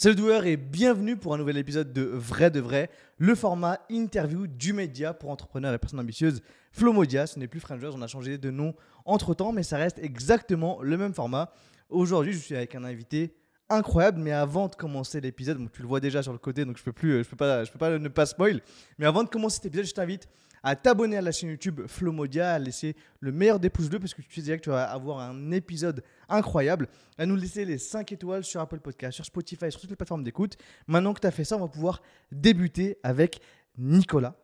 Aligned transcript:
Salut 0.00 0.14
doueur 0.14 0.46
et 0.46 0.56
bienvenue 0.56 1.16
pour 1.16 1.34
un 1.34 1.38
nouvel 1.38 1.56
épisode 1.56 1.92
de 1.92 2.02
Vrai 2.02 2.52
de 2.52 2.60
Vrai, 2.60 2.88
le 3.16 3.34
format 3.34 3.80
interview 3.90 4.46
du 4.46 4.72
média 4.72 5.12
pour 5.12 5.28
entrepreneurs 5.28 5.74
et 5.74 5.78
personnes 5.78 5.98
ambitieuses. 5.98 6.40
Flomodia, 6.70 7.26
ce 7.26 7.36
n'est 7.36 7.48
plus 7.48 7.58
Frangers, 7.58 7.90
on 7.92 8.00
a 8.00 8.06
changé 8.06 8.38
de 8.38 8.50
nom 8.52 8.76
entre 9.06 9.34
temps, 9.34 9.50
mais 9.50 9.64
ça 9.64 9.76
reste 9.76 9.98
exactement 9.98 10.80
le 10.82 10.96
même 10.96 11.14
format. 11.14 11.50
Aujourd'hui, 11.88 12.32
je 12.32 12.38
suis 12.38 12.54
avec 12.54 12.76
un 12.76 12.84
invité 12.84 13.34
incroyable, 13.68 14.20
mais 14.20 14.30
avant 14.30 14.68
de 14.68 14.76
commencer 14.76 15.20
l'épisode, 15.20 15.58
tu 15.72 15.82
le 15.82 15.88
vois 15.88 15.98
déjà 15.98 16.22
sur 16.22 16.30
le 16.30 16.38
côté, 16.38 16.64
donc 16.64 16.78
je 16.78 16.84
peux 16.84 16.92
plus, 16.92 17.24
je 17.24 17.28
peux 17.28 17.34
pas, 17.34 17.64
je 17.64 17.72
peux 17.72 17.78
pas 17.80 17.98
ne 17.98 18.08
pas 18.08 18.26
spoil. 18.26 18.62
Mais 18.98 19.06
avant 19.06 19.24
de 19.24 19.28
commencer 19.28 19.56
cet 19.56 19.66
épisode, 19.66 19.86
je 19.86 19.94
t'invite 19.94 20.28
à 20.62 20.76
t'abonner 20.76 21.16
à 21.16 21.22
la 21.22 21.32
chaîne 21.32 21.50
YouTube 21.50 21.86
Flomodia, 21.86 22.54
à 22.54 22.58
laisser 22.58 22.96
le 23.20 23.32
meilleur 23.32 23.60
des 23.60 23.70
pouces 23.70 23.88
bleus 23.88 23.98
parce 23.98 24.14
que 24.14 24.22
tu 24.22 24.32
sais 24.34 24.40
déjà 24.40 24.56
que 24.56 24.62
tu 24.62 24.70
vas 24.70 24.84
avoir 24.84 25.20
un 25.20 25.50
épisode 25.50 26.02
incroyable, 26.28 26.88
à 27.16 27.26
nous 27.26 27.36
laisser 27.36 27.64
les 27.64 27.78
5 27.78 28.12
étoiles 28.12 28.44
sur 28.44 28.60
Apple 28.60 28.80
Podcast, 28.80 29.14
sur 29.16 29.24
Spotify, 29.24 29.70
sur 29.70 29.80
toutes 29.80 29.90
les 29.90 29.96
plateformes 29.96 30.24
d'écoute. 30.24 30.56
Maintenant 30.86 31.14
que 31.14 31.20
tu 31.20 31.26
as 31.26 31.30
fait 31.30 31.44
ça, 31.44 31.56
on 31.56 31.60
va 31.60 31.68
pouvoir 31.68 32.02
débuter 32.32 32.98
avec 33.02 33.40
Nicolas. 33.76 34.34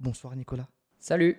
Bonsoir 0.00 0.34
Nicolas. 0.36 0.68
Salut. 0.98 1.38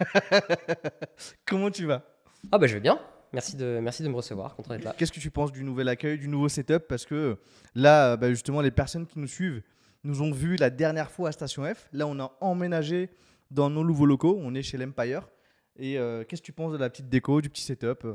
Comment 1.46 1.70
tu 1.70 1.86
vas? 1.86 2.04
Ah 2.50 2.58
bah 2.58 2.66
je 2.66 2.74
vais 2.74 2.80
bien. 2.80 2.98
Merci 3.32 3.56
de, 3.56 3.78
merci 3.80 4.02
de 4.02 4.08
me 4.08 4.16
recevoir, 4.16 4.56
content 4.56 4.74
d'être 4.74 4.84
là. 4.84 4.94
Qu'est-ce 4.96 5.12
que 5.12 5.20
tu 5.20 5.30
penses 5.30 5.52
du 5.52 5.62
nouvel 5.62 5.88
accueil, 5.88 6.18
du 6.18 6.26
nouveau 6.26 6.48
setup? 6.48 6.88
Parce 6.88 7.06
que 7.06 7.38
là, 7.76 8.16
bah, 8.16 8.28
justement, 8.30 8.60
les 8.60 8.72
personnes 8.72 9.06
qui 9.06 9.20
nous 9.20 9.28
suivent 9.28 9.62
nous 10.02 10.22
ont 10.22 10.32
vu 10.32 10.56
la 10.56 10.70
dernière 10.70 11.10
fois 11.10 11.28
à 11.28 11.32
Station 11.32 11.62
F. 11.62 11.88
Là, 11.92 12.06
on 12.06 12.18
a 12.18 12.36
emménagé 12.40 13.10
dans 13.50 13.70
nos 13.70 13.84
nouveaux 13.84 14.06
locaux. 14.06 14.38
On 14.42 14.54
est 14.54 14.62
chez 14.62 14.78
l'Empire. 14.78 15.28
Et 15.76 15.98
euh, 15.98 16.24
qu'est-ce 16.24 16.42
que 16.42 16.46
tu 16.46 16.52
penses 16.52 16.72
de 16.72 16.78
la 16.78 16.90
petite 16.90 17.08
déco, 17.08 17.40
du 17.40 17.48
petit 17.48 17.62
setup? 17.62 18.06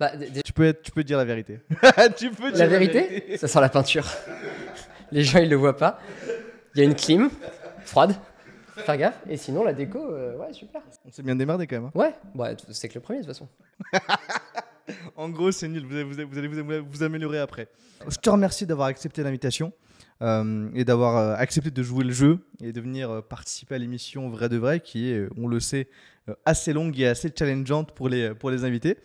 Bah, 0.00 0.12
tu, 0.44 0.52
peux 0.52 0.74
tu 0.82 0.90
peux 0.90 1.04
dire 1.04 1.18
la 1.18 1.24
vérité. 1.24 1.60
tu 2.16 2.30
peux 2.30 2.50
dire 2.50 2.58
la, 2.58 2.66
vérité, 2.66 3.36
Ça 3.36 3.48
sent 3.48 3.60
la 3.60 3.68
peinture. 3.68 4.06
Les 5.12 5.22
gens, 5.22 5.38
ils 5.38 5.48
le 5.48 5.56
voient 5.56 5.76
pas. 5.76 5.98
Il 6.74 6.78
y 6.78 6.80
a 6.80 6.84
une 6.84 6.94
clim 6.94 7.30
froide. 7.84 8.14
Faire 8.74 8.96
gaffe. 8.96 9.20
Et 9.28 9.36
sinon, 9.36 9.62
la 9.62 9.74
déco, 9.74 9.98
euh, 9.98 10.36
ouais, 10.38 10.52
super. 10.54 10.80
On 11.04 11.10
s'est 11.10 11.22
bien 11.22 11.36
démerdé 11.36 11.66
quand 11.66 11.76
même. 11.76 11.90
Hein. 11.94 11.98
Ouais, 11.98 12.14
bah, 12.34 12.52
c'est 12.70 12.88
que 12.88 12.94
le 12.94 13.00
premier 13.00 13.20
de 13.20 13.26
toute 13.26 13.34
façon. 13.34 13.48
en 15.16 15.28
gros, 15.28 15.52
c'est 15.52 15.68
nul. 15.68 15.84
Vous 15.84 15.94
allez 16.38 16.48
vous, 16.48 16.86
vous, 16.90 17.02
améliorer 17.02 17.38
après. 17.38 17.68
Je 18.08 18.16
te 18.16 18.30
remercie 18.30 18.64
d'avoir 18.64 18.88
accepté 18.88 19.22
l'invitation. 19.22 19.72
Euh, 20.22 20.70
et 20.74 20.84
d'avoir 20.84 21.16
euh, 21.16 21.34
accepté 21.36 21.72
de 21.72 21.82
jouer 21.82 22.04
le 22.04 22.12
jeu 22.12 22.38
et 22.62 22.72
de 22.72 22.80
venir 22.80 23.10
euh, 23.10 23.20
participer 23.22 23.74
à 23.74 23.78
l'émission 23.78 24.28
Vrai 24.28 24.48
de 24.48 24.56
Vrai, 24.56 24.78
qui 24.78 25.10
est, 25.10 25.28
on 25.36 25.48
le 25.48 25.58
sait, 25.58 25.88
assez 26.44 26.72
longue 26.72 26.98
et 27.00 27.08
assez 27.08 27.32
challengeante 27.36 27.92
pour 27.92 28.08
les, 28.08 28.32
pour 28.32 28.50
les 28.50 28.64
invités. 28.64 28.98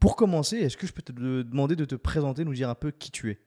Pour 0.00 0.16
commencer, 0.16 0.56
est-ce 0.56 0.76
que 0.76 0.88
je 0.88 0.92
peux 0.92 1.02
te 1.02 1.12
demander 1.12 1.76
de 1.76 1.84
te 1.84 1.94
présenter, 1.94 2.44
nous 2.44 2.54
dire 2.54 2.68
un 2.68 2.74
peu 2.74 2.90
qui 2.90 3.12
tu 3.12 3.30
es? 3.30 3.38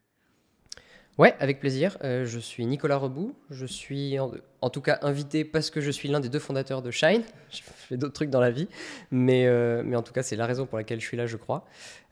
Ouais, 1.18 1.36
avec 1.40 1.60
plaisir. 1.60 1.98
Euh, 2.04 2.26
je 2.26 2.38
suis 2.38 2.64
Nicolas 2.68 2.98
Rebout. 2.98 3.36
Je 3.50 3.66
suis 3.66 4.20
en, 4.20 4.70
tout 4.70 4.82
cas 4.82 5.00
invité 5.02 5.44
parce 5.44 5.72
que 5.72 5.82
je 5.82 5.90
suis 5.90 6.08
l'un 6.10 6.20
des 6.20 6.30
deux 6.30 6.40
fondateurs 6.40 6.84
de 6.84 6.92
Shine. 6.92 7.24
J'ai 7.50 7.64
fait 7.64 7.98
d'autres 7.98 8.14
trucs 8.14 8.30
dans 8.30 8.40
la 8.40 8.52
vie, 8.52 8.68
mais, 9.10 9.48
euh, 9.48 9.82
mais 9.84 9.96
en 9.96 10.04
tout 10.04 10.14
cas, 10.14 10.22
c'est 10.22 10.36
la 10.36 10.46
raison 10.46 10.68
pour 10.68 10.78
laquelle 10.78 11.00
je 11.00 11.06
suis 11.06 11.18
là, 11.18 11.26
je 11.26 11.38
crois. 11.38 11.66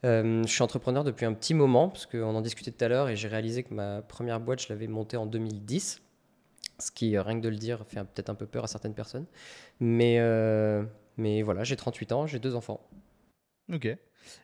Euh, 0.04 0.42
je 0.42 0.48
suis 0.48 0.62
entrepreneur 0.62 1.04
depuis 1.04 1.24
un 1.24 1.34
petit 1.34 1.54
moment, 1.54 1.88
parce 1.88 2.06
qu'on 2.06 2.34
en 2.34 2.40
discutait 2.40 2.72
tout 2.72 2.84
à 2.84 2.88
l'heure, 2.88 3.08
et 3.08 3.14
j'ai 3.14 3.28
réalisé 3.28 3.62
que 3.62 3.72
ma 3.72 4.02
première 4.02 4.40
boîte, 4.40 4.60
je 4.62 4.68
l'avais 4.70 4.88
montée 4.88 5.16
en 5.16 5.26
2010. 5.26 6.02
Ce 6.78 6.90
qui, 6.90 7.16
rien 7.16 7.36
que 7.36 7.44
de 7.44 7.48
le 7.48 7.56
dire, 7.56 7.84
fait 7.86 8.00
peut-être 8.00 8.28
un 8.28 8.34
peu 8.34 8.46
peur 8.46 8.64
à 8.64 8.66
certaines 8.66 8.94
personnes. 8.94 9.26
Mais, 9.78 10.18
mais 11.16 11.42
voilà, 11.42 11.62
j'ai 11.62 11.76
38 11.76 12.12
ans, 12.12 12.26
j'ai 12.26 12.40
deux 12.40 12.56
enfants. 12.56 12.80
Ok. 13.72 13.96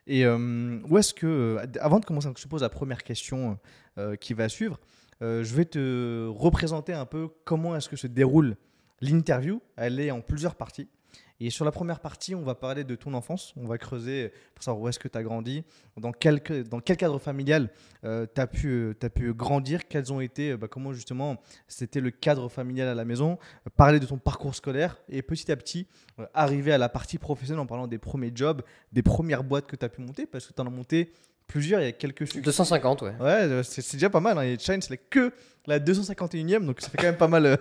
Et 0.06 0.26
où 0.26 0.98
est-ce 0.98 1.14
que, 1.14 1.58
avant 1.80 2.00
de 2.00 2.04
commencer, 2.04 2.28
je 2.36 2.42
te 2.42 2.48
pose 2.48 2.62
la 2.62 2.68
première 2.68 3.02
question 3.02 3.58
euh, 3.98 4.16
qui 4.16 4.32
va 4.32 4.48
suivre, 4.48 4.80
euh, 5.20 5.44
je 5.44 5.54
vais 5.54 5.66
te 5.66 6.26
représenter 6.28 6.94
un 6.94 7.04
peu 7.04 7.28
comment 7.44 7.76
est-ce 7.76 7.90
que 7.90 7.96
se 7.96 8.06
déroule 8.06 8.56
l'interview. 9.02 9.60
Elle 9.76 10.00
est 10.00 10.10
en 10.10 10.22
plusieurs 10.22 10.54
parties. 10.54 10.88
Et 11.44 11.50
sur 11.50 11.64
la 11.64 11.72
première 11.72 11.98
partie, 11.98 12.36
on 12.36 12.42
va 12.42 12.54
parler 12.54 12.84
de 12.84 12.94
ton 12.94 13.14
enfance. 13.14 13.52
On 13.56 13.66
va 13.66 13.76
creuser 13.76 14.32
pour 14.54 14.62
savoir 14.62 14.80
où 14.80 14.88
est-ce 14.88 15.00
que 15.00 15.08
tu 15.08 15.18
as 15.18 15.24
grandi, 15.24 15.64
dans 15.96 16.12
quel, 16.12 16.40
cadre 16.40 17.18
familial 17.18 17.70
euh, 18.04 18.26
tu 18.32 18.40
as, 18.40 18.46
pu, 18.46 18.96
as 19.02 19.10
pu 19.10 19.34
grandir, 19.34 19.88
quels 19.88 20.12
ont 20.12 20.20
été, 20.20 20.56
bah, 20.56 20.68
comment 20.68 20.92
justement 20.92 21.42
c'était 21.66 22.00
le 22.00 22.12
cadre 22.12 22.48
familial 22.48 22.86
à 22.86 22.94
la 22.94 23.04
maison, 23.04 23.38
parler 23.76 23.98
de 23.98 24.06
ton 24.06 24.18
parcours 24.18 24.54
scolaire 24.54 24.98
et 25.08 25.20
petit 25.22 25.50
à 25.50 25.56
petit 25.56 25.88
arriver 26.32 26.72
à 26.72 26.78
la 26.78 26.88
partie 26.88 27.18
professionnelle 27.18 27.60
en 27.60 27.66
parlant 27.66 27.88
des 27.88 27.98
premiers 27.98 28.30
jobs, 28.32 28.62
des 28.92 29.02
premières 29.02 29.42
boîtes 29.42 29.66
que 29.66 29.74
tu 29.74 29.84
as 29.84 29.88
pu 29.88 30.00
monter, 30.00 30.26
parce 30.26 30.46
que 30.46 30.52
tu 30.52 30.60
en 30.62 30.66
as 30.66 30.70
monté 30.70 31.12
plusieurs, 31.52 31.82
il 31.82 31.84
y 31.84 31.88
a 31.88 31.92
quelques 31.92 32.26
succès. 32.26 32.40
250, 32.40 33.02
ouais. 33.02 33.14
Ouais, 33.20 33.60
c'est 33.62 33.92
déjà 33.92 34.08
pas 34.08 34.20
mal. 34.20 34.38
Hein. 34.38 34.42
Et 34.42 34.58
Shine, 34.58 34.80
c'est 34.80 34.96
que 34.96 35.32
la 35.66 35.78
251e, 35.78 36.64
donc 36.64 36.80
ça 36.80 36.88
fait 36.88 36.96
quand 36.96 37.04
même 37.04 37.18
pas 37.18 37.28
mal, 37.28 37.44
euh, 37.44 37.56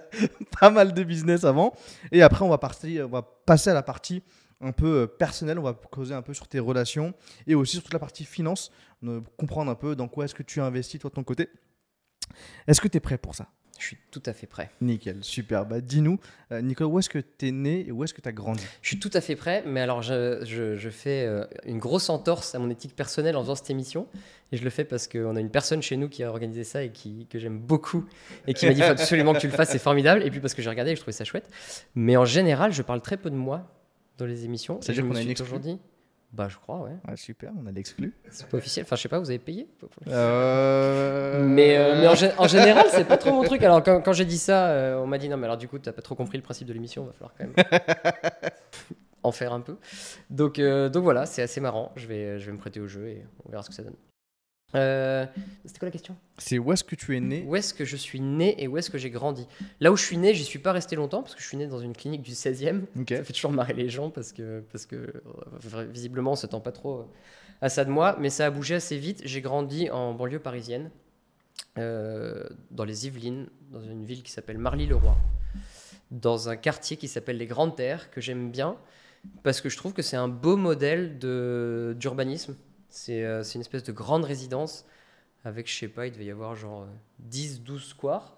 pas 0.60 0.70
mal 0.70 0.92
de 0.92 1.04
business 1.04 1.44
avant. 1.44 1.72
Et 2.10 2.22
après, 2.22 2.44
on 2.44 2.48
va, 2.48 2.58
partir, 2.58 3.06
on 3.06 3.08
va 3.08 3.22
passer 3.22 3.70
à 3.70 3.74
la 3.74 3.84
partie 3.84 4.24
un 4.60 4.72
peu 4.72 5.02
euh, 5.02 5.06
personnelle. 5.06 5.60
On 5.60 5.62
va 5.62 5.74
causer 5.74 6.12
un 6.12 6.22
peu 6.22 6.34
sur 6.34 6.48
tes 6.48 6.58
relations 6.58 7.14
et 7.46 7.54
aussi 7.54 7.74
sur 7.74 7.84
toute 7.84 7.92
la 7.92 8.00
partie 8.00 8.24
finance, 8.24 8.72
comprendre 9.36 9.70
un 9.70 9.76
peu 9.76 9.94
dans 9.94 10.08
quoi 10.08 10.24
est-ce 10.24 10.34
que 10.34 10.42
tu 10.42 10.60
investis 10.60 11.00
toi 11.00 11.10
de 11.10 11.14
ton 11.14 11.24
côté. 11.24 11.48
Est-ce 12.66 12.80
que 12.80 12.88
tu 12.88 12.96
es 12.96 13.00
prêt 13.00 13.16
pour 13.16 13.36
ça? 13.36 13.46
Je 13.78 13.86
suis 13.86 13.98
tout 14.10 14.22
à 14.26 14.32
fait 14.32 14.46
prêt. 14.46 14.70
Nickel, 14.80 15.18
super. 15.22 15.66
Bah, 15.66 15.80
dis-nous, 15.80 16.18
euh, 16.52 16.60
Nicolas, 16.60 16.88
où 16.88 16.98
est-ce 16.98 17.08
que 17.08 17.18
tu 17.18 17.48
es 17.48 17.52
né 17.52 17.86
et 17.86 17.92
où 17.92 18.04
est-ce 18.04 18.14
que 18.14 18.20
tu 18.20 18.28
as 18.28 18.32
grandi? 18.32 18.64
Je 18.82 18.88
suis 18.88 18.98
tout 18.98 19.10
à 19.12 19.20
fait 19.20 19.36
prêt, 19.36 19.62
mais 19.66 19.80
alors 19.80 20.02
je, 20.02 20.44
je, 20.44 20.90
fais 20.90 21.24
euh, 21.26 21.44
une 21.64 21.78
grosse 21.78 22.08
entorse 22.08 22.54
à 22.54 22.58
mon 22.58 22.70
éthique 22.70 22.94
personnelle 22.94 23.36
en 23.36 23.42
faisant 23.42 23.54
cette 23.54 23.70
émission. 23.70 24.06
Et 24.52 24.56
je 24.56 24.64
le 24.64 24.70
fais 24.70 24.84
parce 24.84 25.08
qu'on 25.08 25.36
a 25.36 25.40
une 25.40 25.50
personne 25.50 25.82
chez 25.82 25.96
nous 25.96 26.08
qui 26.08 26.22
a 26.22 26.30
organisé 26.30 26.64
ça 26.64 26.82
et 26.82 26.90
qui, 26.90 27.26
que 27.26 27.38
j'aime 27.38 27.58
beaucoup 27.58 28.04
et 28.46 28.54
qui 28.54 28.66
m'a 28.66 28.74
dit 28.74 28.80
faut 28.80 28.86
absolument 28.86 29.34
que 29.34 29.40
tu 29.40 29.48
le 29.48 29.52
fasses, 29.52 29.70
c'est 29.70 29.78
formidable. 29.78 30.22
Et 30.22 30.30
puis 30.30 30.40
parce 30.40 30.54
que 30.54 30.62
j'ai 30.62 30.70
regardé 30.70 30.92
et 30.92 30.96
je 30.96 31.00
trouvais 31.00 31.12
ça 31.12 31.24
chouette. 31.24 31.50
Mais 31.94 32.16
en 32.16 32.24
général, 32.24 32.72
je 32.72 32.82
parle 32.82 33.00
très 33.00 33.16
peu 33.16 33.30
de 33.30 33.36
moi 33.36 33.68
dans 34.18 34.26
les 34.26 34.44
émissions. 34.44 34.78
C'est-à-dire 34.80 35.06
qu'on 35.06 35.16
a 35.16 35.22
une 35.22 35.34
aujourd'hui 35.40 35.78
bah, 36.32 36.48
je 36.48 36.56
crois, 36.56 36.80
ouais. 36.80 37.16
super, 37.16 37.52
on 37.60 37.66
a 37.66 37.72
l'exclu. 37.72 38.12
C'est 38.30 38.46
pas 38.48 38.58
officiel. 38.58 38.84
Enfin, 38.84 38.96
je 38.96 39.02
sais 39.02 39.08
pas, 39.08 39.18
vous 39.18 39.30
avez 39.30 39.38
payé 39.38 39.68
euh... 40.08 41.42
Mais, 41.42 41.76
euh, 41.78 42.00
mais 42.00 42.08
en, 42.38 42.46
général, 42.46 42.86
c'est 42.90 43.06
pas 43.06 43.16
trop 43.16 43.30
mon 43.32 43.42
truc. 43.42 43.62
Alors, 43.62 43.82
quand, 43.82 44.02
quand 44.02 44.12
j'ai 44.12 44.24
dit 44.24 44.38
ça, 44.38 44.68
euh, 44.68 44.98
on 44.98 45.06
m'a 45.06 45.18
dit 45.18 45.28
non, 45.28 45.36
mais 45.36 45.44
alors 45.44 45.56
du 45.56 45.68
coup, 45.68 45.78
t'as 45.78 45.92
pas 45.92 46.02
trop 46.02 46.14
compris 46.14 46.36
le 46.36 46.42
principe 46.42 46.68
de 46.68 46.72
l'émission, 46.72 47.04
va 47.04 47.12
falloir 47.12 47.34
quand 47.38 47.44
même 47.44 47.54
en 49.22 49.32
faire 49.32 49.52
un 49.52 49.60
peu. 49.60 49.76
Donc, 50.30 50.58
euh, 50.58 50.88
donc 50.88 51.04
voilà, 51.04 51.26
c'est 51.26 51.42
assez 51.42 51.60
marrant. 51.60 51.92
Je 51.96 52.06
vais, 52.06 52.38
je 52.38 52.46
vais 52.46 52.52
me 52.52 52.58
prêter 52.58 52.80
au 52.80 52.86
jeu 52.86 53.08
et 53.08 53.24
on 53.44 53.50
verra 53.50 53.62
ce 53.62 53.68
que 53.68 53.74
ça 53.74 53.82
donne. 53.82 53.96
Euh, 54.74 55.26
c'était 55.64 55.78
quoi 55.78 55.86
la 55.86 55.92
question? 55.92 56.16
C'est 56.38 56.58
où 56.58 56.72
est-ce 56.72 56.84
que 56.84 56.96
tu 56.96 57.16
es 57.16 57.20
né? 57.20 57.44
Où 57.46 57.56
est-ce 57.56 57.72
que 57.72 57.84
je 57.84 57.96
suis 57.96 58.20
né 58.20 58.60
et 58.62 58.66
où 58.66 58.76
est-ce 58.76 58.90
que 58.90 58.98
j'ai 58.98 59.10
grandi? 59.10 59.46
Là 59.80 59.92
où 59.92 59.96
je 59.96 60.02
suis 60.02 60.18
né, 60.18 60.34
j'y 60.34 60.44
suis 60.44 60.58
pas 60.58 60.72
resté 60.72 60.96
longtemps 60.96 61.22
parce 61.22 61.34
que 61.34 61.40
je 61.40 61.46
suis 61.46 61.56
né 61.56 61.66
dans 61.66 61.78
une 61.78 61.94
clinique 61.94 62.22
du 62.22 62.32
16e. 62.32 62.82
Ça 63.08 63.24
fait 63.24 63.32
toujours 63.32 63.52
marrer 63.52 63.74
les 63.74 63.88
gens 63.88 64.10
parce 64.10 64.32
que, 64.32 64.64
parce 64.72 64.86
que 64.86 64.96
euh, 64.96 65.86
visiblement 65.90 66.32
on 66.32 66.36
s'attend 66.36 66.60
pas 66.60 66.72
trop 66.72 67.00
euh, 67.00 67.04
à 67.62 67.68
ça 67.68 67.84
de 67.84 67.90
moi, 67.90 68.16
mais 68.20 68.28
ça 68.28 68.46
a 68.46 68.50
bougé 68.50 68.74
assez 68.74 68.98
vite. 68.98 69.22
J'ai 69.24 69.40
grandi 69.40 69.88
en 69.90 70.12
banlieue 70.14 70.40
parisienne, 70.40 70.90
dans 71.76 72.84
les 72.84 73.06
Yvelines, 73.06 73.48
dans 73.70 73.80
une 73.80 74.04
ville 74.04 74.22
qui 74.22 74.32
s'appelle 74.32 74.58
Marly-le-Roi, 74.58 75.16
dans 76.10 76.48
un 76.48 76.56
quartier 76.56 76.96
qui 76.96 77.08
s'appelle 77.08 77.38
les 77.38 77.46
Grandes 77.46 77.76
Terres 77.76 78.10
que 78.10 78.20
j'aime 78.20 78.50
bien 78.50 78.76
parce 79.42 79.60
que 79.60 79.68
je 79.68 79.76
trouve 79.76 79.92
que 79.92 80.02
c'est 80.02 80.16
un 80.16 80.28
beau 80.28 80.56
modèle 80.56 81.18
d'urbanisme 81.18 82.56
euh, 83.08 83.42
c'est 83.42 83.54
une 83.54 83.60
espèce 83.60 83.84
de 83.84 83.92
grande 83.92 84.24
résidence 84.24 84.86
avec, 85.44 85.70
je 85.70 85.78
sais 85.78 85.88
pas, 85.88 86.06
il 86.06 86.12
devait 86.12 86.24
y 86.24 86.30
avoir 86.30 86.56
genre 86.56 86.86
10-12 87.30 87.80
squares. 87.80 88.36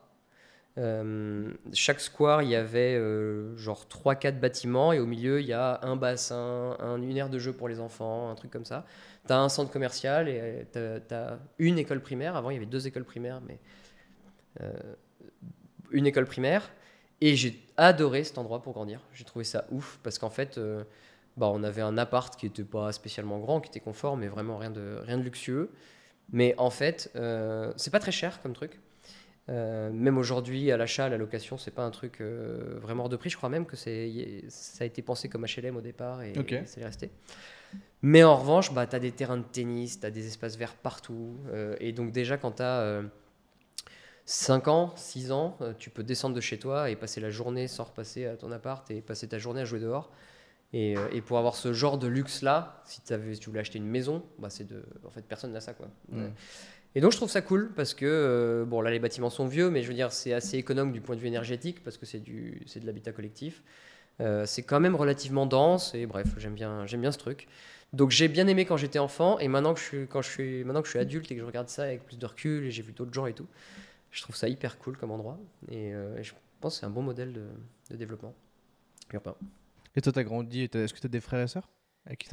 Euh, 0.76 1.52
chaque 1.72 2.00
square, 2.00 2.42
il 2.42 2.50
y 2.50 2.54
avait 2.54 2.94
euh, 2.94 3.56
genre 3.56 3.86
3-4 3.88 4.38
bâtiments 4.38 4.92
et 4.92 5.00
au 5.00 5.06
milieu, 5.06 5.40
il 5.40 5.46
y 5.46 5.52
a 5.52 5.80
un 5.82 5.96
bassin, 5.96 6.76
un, 6.78 7.02
une 7.02 7.16
aire 7.16 7.30
de 7.30 7.38
jeu 7.38 7.52
pour 7.52 7.68
les 7.68 7.80
enfants, 7.80 8.30
un 8.30 8.34
truc 8.34 8.50
comme 8.50 8.64
ça. 8.64 8.84
Tu 9.26 9.32
as 9.32 9.40
un 9.40 9.48
centre 9.48 9.72
commercial 9.72 10.28
et 10.28 10.66
tu 10.72 10.78
as, 10.78 11.38
une 11.58 11.78
école 11.78 12.00
primaire. 12.00 12.36
Avant, 12.36 12.50
il 12.50 12.54
y 12.54 12.56
avait 12.56 12.66
deux 12.66 12.86
écoles 12.86 13.04
primaires, 13.04 13.40
mais 13.40 13.58
une 15.90 16.06
école 16.06 16.26
primaire. 16.26 16.70
Et 17.20 17.34
j'ai 17.34 17.60
adoré 17.76 18.22
cet 18.22 18.38
endroit 18.38 18.62
pour 18.62 18.74
grandir. 18.74 19.00
J'ai 19.12 19.24
trouvé 19.24 19.44
ça 19.44 19.66
ouf 19.70 19.98
parce 20.04 20.18
qu'en 20.18 20.30
fait, 20.30 20.60
bah, 21.38 21.50
on 21.52 21.62
avait 21.62 21.82
un 21.82 21.96
appart 21.96 22.34
qui 22.36 22.46
n'était 22.46 22.64
pas 22.64 22.92
spécialement 22.92 23.38
grand, 23.38 23.60
qui 23.60 23.70
était 23.70 23.80
confort, 23.80 24.16
mais 24.16 24.28
vraiment 24.28 24.58
rien 24.58 24.70
de, 24.70 24.98
rien 25.02 25.18
de 25.18 25.22
luxueux. 25.22 25.70
Mais 26.32 26.54
en 26.58 26.70
fait, 26.70 27.10
euh, 27.16 27.72
c'est 27.76 27.90
pas 27.90 28.00
très 28.00 28.12
cher 28.12 28.42
comme 28.42 28.52
truc. 28.52 28.78
Euh, 29.48 29.90
même 29.90 30.18
aujourd'hui, 30.18 30.70
à 30.70 30.76
l'achat, 30.76 31.06
à 31.06 31.08
la 31.08 31.16
location, 31.16 31.56
c'est 31.56 31.70
pas 31.70 31.84
un 31.84 31.90
truc 31.90 32.20
euh, 32.20 32.78
vraiment 32.82 33.04
hors 33.04 33.08
de 33.08 33.16
prix. 33.16 33.30
Je 33.30 33.36
crois 33.36 33.48
même 33.48 33.64
que 33.64 33.76
c'est, 33.76 34.44
ça 34.48 34.84
a 34.84 34.86
été 34.86 35.00
pensé 35.00 35.28
comme 35.28 35.46
HLM 35.46 35.76
au 35.76 35.80
départ 35.80 36.22
et, 36.22 36.34
c'est 36.66 36.84
resté. 36.84 37.10
Mais 38.02 38.22
en 38.24 38.36
revanche, 38.36 38.72
bah, 38.72 38.86
tu 38.86 38.94
as 38.94 38.98
des 38.98 39.12
terrains 39.12 39.38
de 39.38 39.44
tennis, 39.44 40.00
tu 40.00 40.06
as 40.06 40.10
des 40.10 40.26
espaces 40.26 40.56
verts 40.56 40.74
partout. 40.74 41.36
Euh, 41.52 41.76
et 41.80 41.92
donc, 41.92 42.12
déjà, 42.12 42.36
quand 42.36 42.52
tu 42.52 42.62
as 42.62 43.02
5 44.26 44.68
ans, 44.68 44.92
6 44.96 45.32
ans, 45.32 45.56
tu 45.78 45.88
peux 45.88 46.02
descendre 46.02 46.36
de 46.36 46.40
chez 46.40 46.58
toi 46.58 46.90
et 46.90 46.96
passer 46.96 47.20
la 47.20 47.30
journée 47.30 47.68
sans 47.68 47.84
repasser 47.84 48.26
à 48.26 48.36
ton 48.36 48.52
appart 48.52 48.90
et 48.90 49.00
passer 49.00 49.28
ta 49.28 49.38
journée 49.38 49.62
à 49.62 49.64
jouer 49.64 49.80
dehors. 49.80 50.10
Euh, 50.74 51.08
et, 51.12 51.22
pour 51.22 51.38
avoir 51.38 51.56
ce 51.56 51.72
genre 51.72 51.98
de 51.98 52.06
luxe-là, 52.06 52.82
si, 52.84 53.00
tu 53.02 53.14
voulais 53.46 53.60
acheter 53.60 53.78
une 53.78 53.86
maison, 53.86 54.22
bah 54.38 54.50
c'est 54.50 54.66
de, 54.66 54.82
en 55.06 55.10
fait, 55.10 55.22
personne 55.22 55.52
n'a 55.52 55.60
ça. 55.60 55.72
Quoi. 55.72 55.88
Et 56.94 57.00
donc 57.00 57.12
je 57.12 57.16
trouve 57.16 57.30
ça 57.30 57.42
cool 57.42 57.70
parce 57.74 57.94
que, 57.94 58.64
bon 58.66 58.80
là 58.80 58.90
les 58.90 58.98
bâtiments 58.98 59.30
sont 59.30 59.46
vieux, 59.46 59.70
mais 59.70 59.82
je 59.82 59.88
veux 59.88 59.94
dire 59.94 60.10
c'est 60.10 60.32
assez 60.32 60.56
économe 60.56 60.90
du 60.90 61.00
point 61.00 61.14
de 61.16 61.20
vue 61.20 61.26
énergétique 61.26 61.84
parce 61.84 61.98
que 61.98 62.06
c'est 62.06 62.20
de 62.20 62.86
l'habitat 62.86 63.12
collectif. 63.12 63.62
c'est 64.46 64.62
quand 64.62 64.80
même 64.80 64.96
relativement 64.96 65.46
dense 65.46 65.94
et 65.94 66.06
bref, 66.06 66.26
j'aime 66.38 66.54
bien, 66.54 66.84
bien 66.84 67.12
ce 67.12 67.18
truc. 67.18 67.46
Donc 67.92 68.10
j'ai 68.10 68.28
bien 68.28 68.46
aimé 68.46 68.64
quand 68.64 68.76
j'étais 68.76 68.98
enfant 68.98 69.38
et 69.38 69.48
maintenant 69.48 69.72
que 69.74 69.80
je 69.80 69.84
suis, 69.84 70.06
quand 70.08 70.22
je 70.22 70.28
suis, 70.28 70.64
maintenant 70.64 70.82
que 70.82 70.86
je 70.88 70.92
suis 70.92 70.98
adulte 70.98 71.30
et 71.30 71.34
que 71.34 71.40
je 71.40 71.46
regarde 71.46 71.68
ça 71.68 71.84
avec 71.84 72.04
plus 72.04 72.18
de 72.18 72.26
recul 72.26 72.64
et 72.64 72.70
j'ai 72.70 72.82
vu 72.82 72.92
d'autres 72.92 73.12
gens 73.14 73.26
et 73.26 73.32
tout, 73.32 73.46
je 74.10 74.22
trouve 74.22 74.36
ça 74.36 74.48
hyper 74.48 74.78
cool 74.78 74.96
comme 74.96 75.10
endroit 75.10 75.38
et, 75.70 75.94
euh, 75.94 76.22
je 76.22 76.32
pense 76.60 76.74
que 76.74 76.80
c'est 76.80 76.86
un 76.86 76.90
bon 76.90 77.02
modèle 77.02 77.32
de, 77.32 77.46
de 77.90 77.96
développement 77.96 78.34
Et 79.98 80.00
toi, 80.00 80.12
tu 80.12 80.18
as 80.20 80.24
grandi, 80.24 80.62
est-ce 80.62 80.94
que 80.94 81.00
tu 81.00 81.06
as 81.06 81.10
des 81.10 81.20
frères 81.20 81.40
et 81.40 81.48
sœurs 81.48 81.68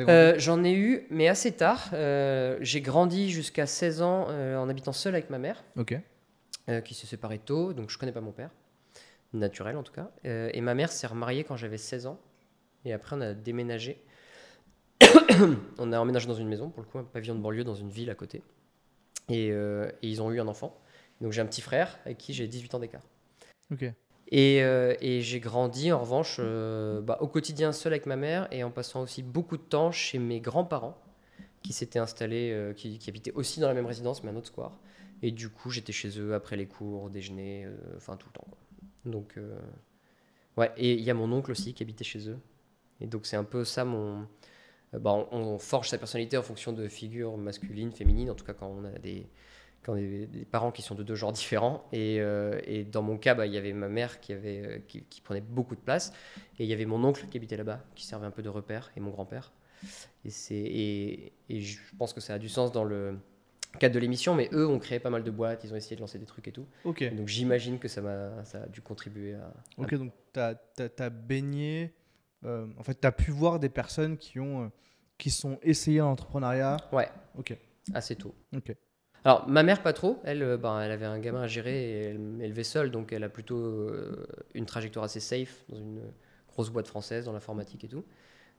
euh, 0.01 0.35
J'en 0.37 0.63
ai 0.63 0.73
eu, 0.73 1.07
mais 1.09 1.27
assez 1.27 1.51
tard. 1.51 1.89
Euh, 1.93 2.57
j'ai 2.61 2.79
grandi 2.79 3.31
jusqu'à 3.31 3.65
16 3.65 4.03
ans 4.03 4.27
en 4.27 4.69
habitant 4.69 4.93
seul 4.93 5.15
avec 5.15 5.31
ma 5.31 5.39
mère, 5.39 5.63
Ok. 5.75 5.99
qui 6.83 6.93
s'est 6.93 7.07
séparée 7.07 7.39
tôt, 7.39 7.73
donc 7.73 7.89
je 7.89 7.97
connais 7.97 8.11
pas 8.11 8.21
mon 8.21 8.31
père, 8.31 8.51
naturel 9.33 9.77
en 9.77 9.83
tout 9.83 9.93
cas. 9.93 10.11
et 10.23 10.61
ma 10.61 10.75
mère 10.75 10.91
s'est 10.91 11.07
remariée 11.07 11.43
quand 11.43 11.57
j'avais 11.57 11.79
16 11.79 12.05
ans, 12.05 12.19
et 12.85 12.93
après 12.93 13.15
on 13.15 13.21
a 13.21 13.33
déménagé 13.33 13.99
on 15.77 15.91
a 15.91 15.99
emménagé 15.99 16.27
dans 16.27 16.35
une 16.35 16.47
maison, 16.47 16.69
pour 16.69 16.81
le 16.81 16.87
coup, 16.87 16.99
un 16.99 17.03
pavillon 17.03 17.35
de 17.35 17.41
banlieue 17.41 17.63
dans 17.63 17.75
une 17.75 17.89
ville 17.89 18.09
à 18.09 18.15
côté. 18.15 18.41
Euh, 19.31 19.91
et, 20.01 20.07
ils 20.07 20.21
ont 20.21 20.31
eu 20.31 20.39
un 20.39 20.47
enfant. 20.47 20.79
Donc 21.21 21.31
j'ai 21.31 21.41
un 21.41 21.45
petit 21.45 21.61
frère 21.61 21.97
avec 22.05 22.17
qui 22.17 22.33
j'ai 22.33 22.47
18 22.47 22.75
ans 22.75 22.79
d'écart. 22.79 23.03
Ok. 23.71 23.85
Euh, 24.33 24.95
et, 25.01 25.21
j'ai 25.21 25.39
grandi 25.39 25.91
en 25.91 25.99
revanche 25.99 26.37
euh, 26.39 26.99
bah, 27.01 27.17
au 27.21 27.27
quotidien 27.27 27.71
seul 27.71 27.93
avec 27.93 28.07
ma 28.07 28.15
mère 28.15 28.47
et 28.51 28.63
en 28.63 28.71
passant 28.71 29.01
aussi 29.01 29.21
beaucoup 29.21 29.55
de 29.55 29.61
temps 29.61 29.91
chez 29.91 30.17
mes 30.17 30.39
grands-parents 30.39 30.97
qui 31.61 31.73
s'étaient 31.73 31.99
installés, 31.99 32.73
qui, 32.75 32.99
habitaient 33.07 33.33
aussi 33.33 33.59
dans 33.59 33.67
la 33.67 33.73
même 33.73 33.85
résidence 33.85 34.23
mais 34.23 34.31
un 34.31 34.35
autre 34.35 34.47
square. 34.47 34.77
Et 35.21 35.31
du 35.31 35.49
coup 35.49 35.69
j'étais 35.69 35.93
chez 35.93 36.19
eux 36.19 36.33
après 36.33 36.57
les 36.57 36.67
cours, 36.67 37.09
déjeuner, 37.09 37.67
enfin 37.95 38.17
tout 38.17 38.27
le 38.27 38.39
temps. 38.39 38.47
Donc 39.05 39.39
ouais, 40.57 40.71
et 40.77 40.93
il 40.93 41.01
y 41.01 41.09
a 41.09 41.15
mon 41.15 41.31
oncle 41.31 41.51
aussi 41.51 41.73
qui 41.73 41.81
habitait 41.81 42.03
chez 42.03 42.29
eux. 42.29 42.37
Et 43.01 43.07
donc 43.07 43.25
c'est 43.25 43.35
un 43.35 43.43
peu 43.43 43.65
ça 43.65 43.83
mon, 43.83 44.27
euh, 44.95 44.99
bah, 44.99 45.27
on, 45.31 45.57
forge 45.59 45.89
sa 45.89 45.97
personnalité 45.97 46.37
en 46.37 46.43
fonction 46.43 46.73
de 46.73 46.87
figures 46.87 47.37
masculines, 47.37 47.91
féminines, 47.91 48.29
en 48.29 48.35
tout 48.35 48.45
cas 48.45 48.53
quand 48.53 48.67
on 48.67 48.85
a 48.85 48.91
des, 48.99 49.27
quand 49.85 49.95
des, 49.95 50.47
parents 50.49 50.71
qui 50.71 50.81
sont 50.81 50.95
de 50.95 51.03
deux 51.03 51.15
genres 51.15 51.31
différents. 51.31 51.87
Et, 51.91 52.17
euh, 52.19 52.59
dans 52.91 53.03
mon 53.03 53.17
cas, 53.17 53.35
bah, 53.35 53.45
il 53.45 53.53
y 53.53 53.57
avait 53.57 53.73
ma 53.73 53.87
mère 53.87 54.19
qui, 54.19 54.33
avait, 54.33 54.61
euh, 54.65 54.79
qui, 54.87 55.21
prenait 55.21 55.41
beaucoup 55.41 55.75
de 55.75 55.81
place, 55.81 56.11
et 56.57 56.63
il 56.63 56.69
y 56.69 56.73
avait 56.73 56.85
mon 56.85 57.03
oncle 57.03 57.25
qui 57.29 57.37
habitait 57.37 57.57
là-bas, 57.57 57.83
qui 57.93 58.05
servait 58.05 58.25
un 58.25 58.31
peu 58.31 58.41
de 58.41 58.49
repère, 58.49 58.91
et 58.97 58.99
mon 58.99 59.11
grand-père. 59.11 59.53
Et, 60.25 60.31
et, 60.51 61.33
et, 61.49 61.61
je 61.61 61.77
pense 61.97 62.13
que 62.13 62.21
ça 62.21 62.33
a 62.33 62.39
du 62.39 62.49
sens 62.49 62.71
dans 62.71 62.83
le 62.83 63.19
cadre 63.79 63.93
de 63.93 63.99
l'émission, 63.99 64.33
mais 64.33 64.49
eux 64.53 64.67
ont 64.67 64.79
créé 64.79 64.99
pas 64.99 65.09
mal 65.09 65.23
de 65.23 65.31
boîtes, 65.31 65.63
ils 65.63 65.73
ont 65.73 65.75
essayé 65.75 65.95
de 65.95 66.01
lancer 66.01 66.17
des 66.17 66.25
trucs 66.25 66.47
et 66.47 66.51
tout. 66.51 66.65
Donc 66.85 67.27
j'imagine 67.27 67.77
que 67.77 67.87
ça, 67.87 68.01
a, 68.01 68.43
ça 68.45 68.63
a 68.63 68.67
dû 68.67 68.81
contribuer 68.81 69.35
à... 69.35 69.53
Ok, 69.77 69.93
donc 69.95 70.13
tu 70.33 70.39
as, 70.39 70.55
as, 70.97 71.09
baigné 71.09 71.93
euh, 72.45 72.67
en 72.77 72.83
fait, 72.83 72.99
tu 72.99 73.07
as 73.07 73.11
pu 73.11 73.31
voir 73.31 73.59
des 73.59 73.69
personnes 73.69 74.17
qui 74.17 74.39
ont 74.39 74.65
euh, 74.65 74.67
qui 75.17 75.29
sont 75.29 75.59
essayées 75.61 76.01
en 76.01 76.11
entrepreneuriat 76.11 76.77
Ouais. 76.91 77.09
Ok. 77.37 77.57
Assez 77.93 78.15
tôt. 78.15 78.35
Ok. 78.55 78.75
Alors, 79.25 79.49
ma 79.49 79.63
mère, 79.63 79.81
pas 79.81 79.91
trop. 79.91 80.21
Elle, 80.23 80.43
euh, 80.43 80.57
ben, 80.57 80.79
elle 80.79 80.91
avait 80.91 81.05
un 81.05 81.19
gamin 81.19 81.41
à 81.41 81.47
gérer 81.47 81.73
et 81.73 82.01
elle 82.03 82.19
m'élevait 82.19 82.63
seule, 82.63 82.91
donc 82.91 83.11
elle 83.11 83.23
a 83.23 83.29
plutôt 83.29 83.91
une 84.53 84.65
trajectoire 84.65 85.03
assez 85.03 85.19
safe 85.19 85.65
dans 85.67 85.77
une 85.77 86.01
grosse 86.55 86.69
boîte 86.69 86.87
française, 86.87 87.25
dans 87.25 87.33
l'informatique 87.33 87.83
et 87.83 87.87
tout. 87.89 88.05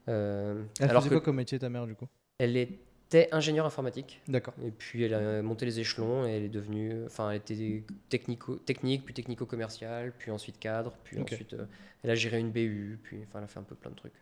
Euh, 0.09 0.63
elle 0.79 0.89
alors 0.89 1.03
faisait 1.03 1.15
quoi 1.15 1.21
comme 1.21 1.35
métier, 1.35 1.59
ta 1.59 1.69
mère, 1.69 1.85
du 1.87 1.95
coup? 1.95 2.07
Elle 2.37 2.55
était 2.55 3.27
ingénieure 3.31 3.65
informatique. 3.65 4.21
D'accord. 4.27 4.53
Et 4.63 4.71
puis 4.71 5.03
elle 5.03 5.13
a 5.13 5.41
monté 5.41 5.65
les 5.65 5.79
échelons 5.79 6.25
et 6.25 6.31
elle 6.31 6.43
est 6.43 6.49
devenue, 6.49 7.05
enfin, 7.05 7.31
elle 7.31 7.37
était 7.37 7.83
technico, 8.09 8.55
technique, 8.57 9.03
puis 9.05 9.13
technico-commerciale, 9.13 10.13
puis 10.17 10.31
ensuite 10.31 10.59
cadre, 10.59 10.93
puis 11.03 11.19
ensuite 11.19 11.53
euh, 11.53 11.65
elle 12.03 12.11
a 12.11 12.15
géré 12.15 12.39
une 12.39 12.51
BU, 12.51 12.99
puis 13.03 13.17
enfin, 13.23 13.39
elle 13.39 13.45
a 13.45 13.47
fait 13.47 13.59
un 13.59 13.63
peu 13.63 13.75
plein 13.75 13.91
de 13.91 13.95
trucs. 13.95 14.13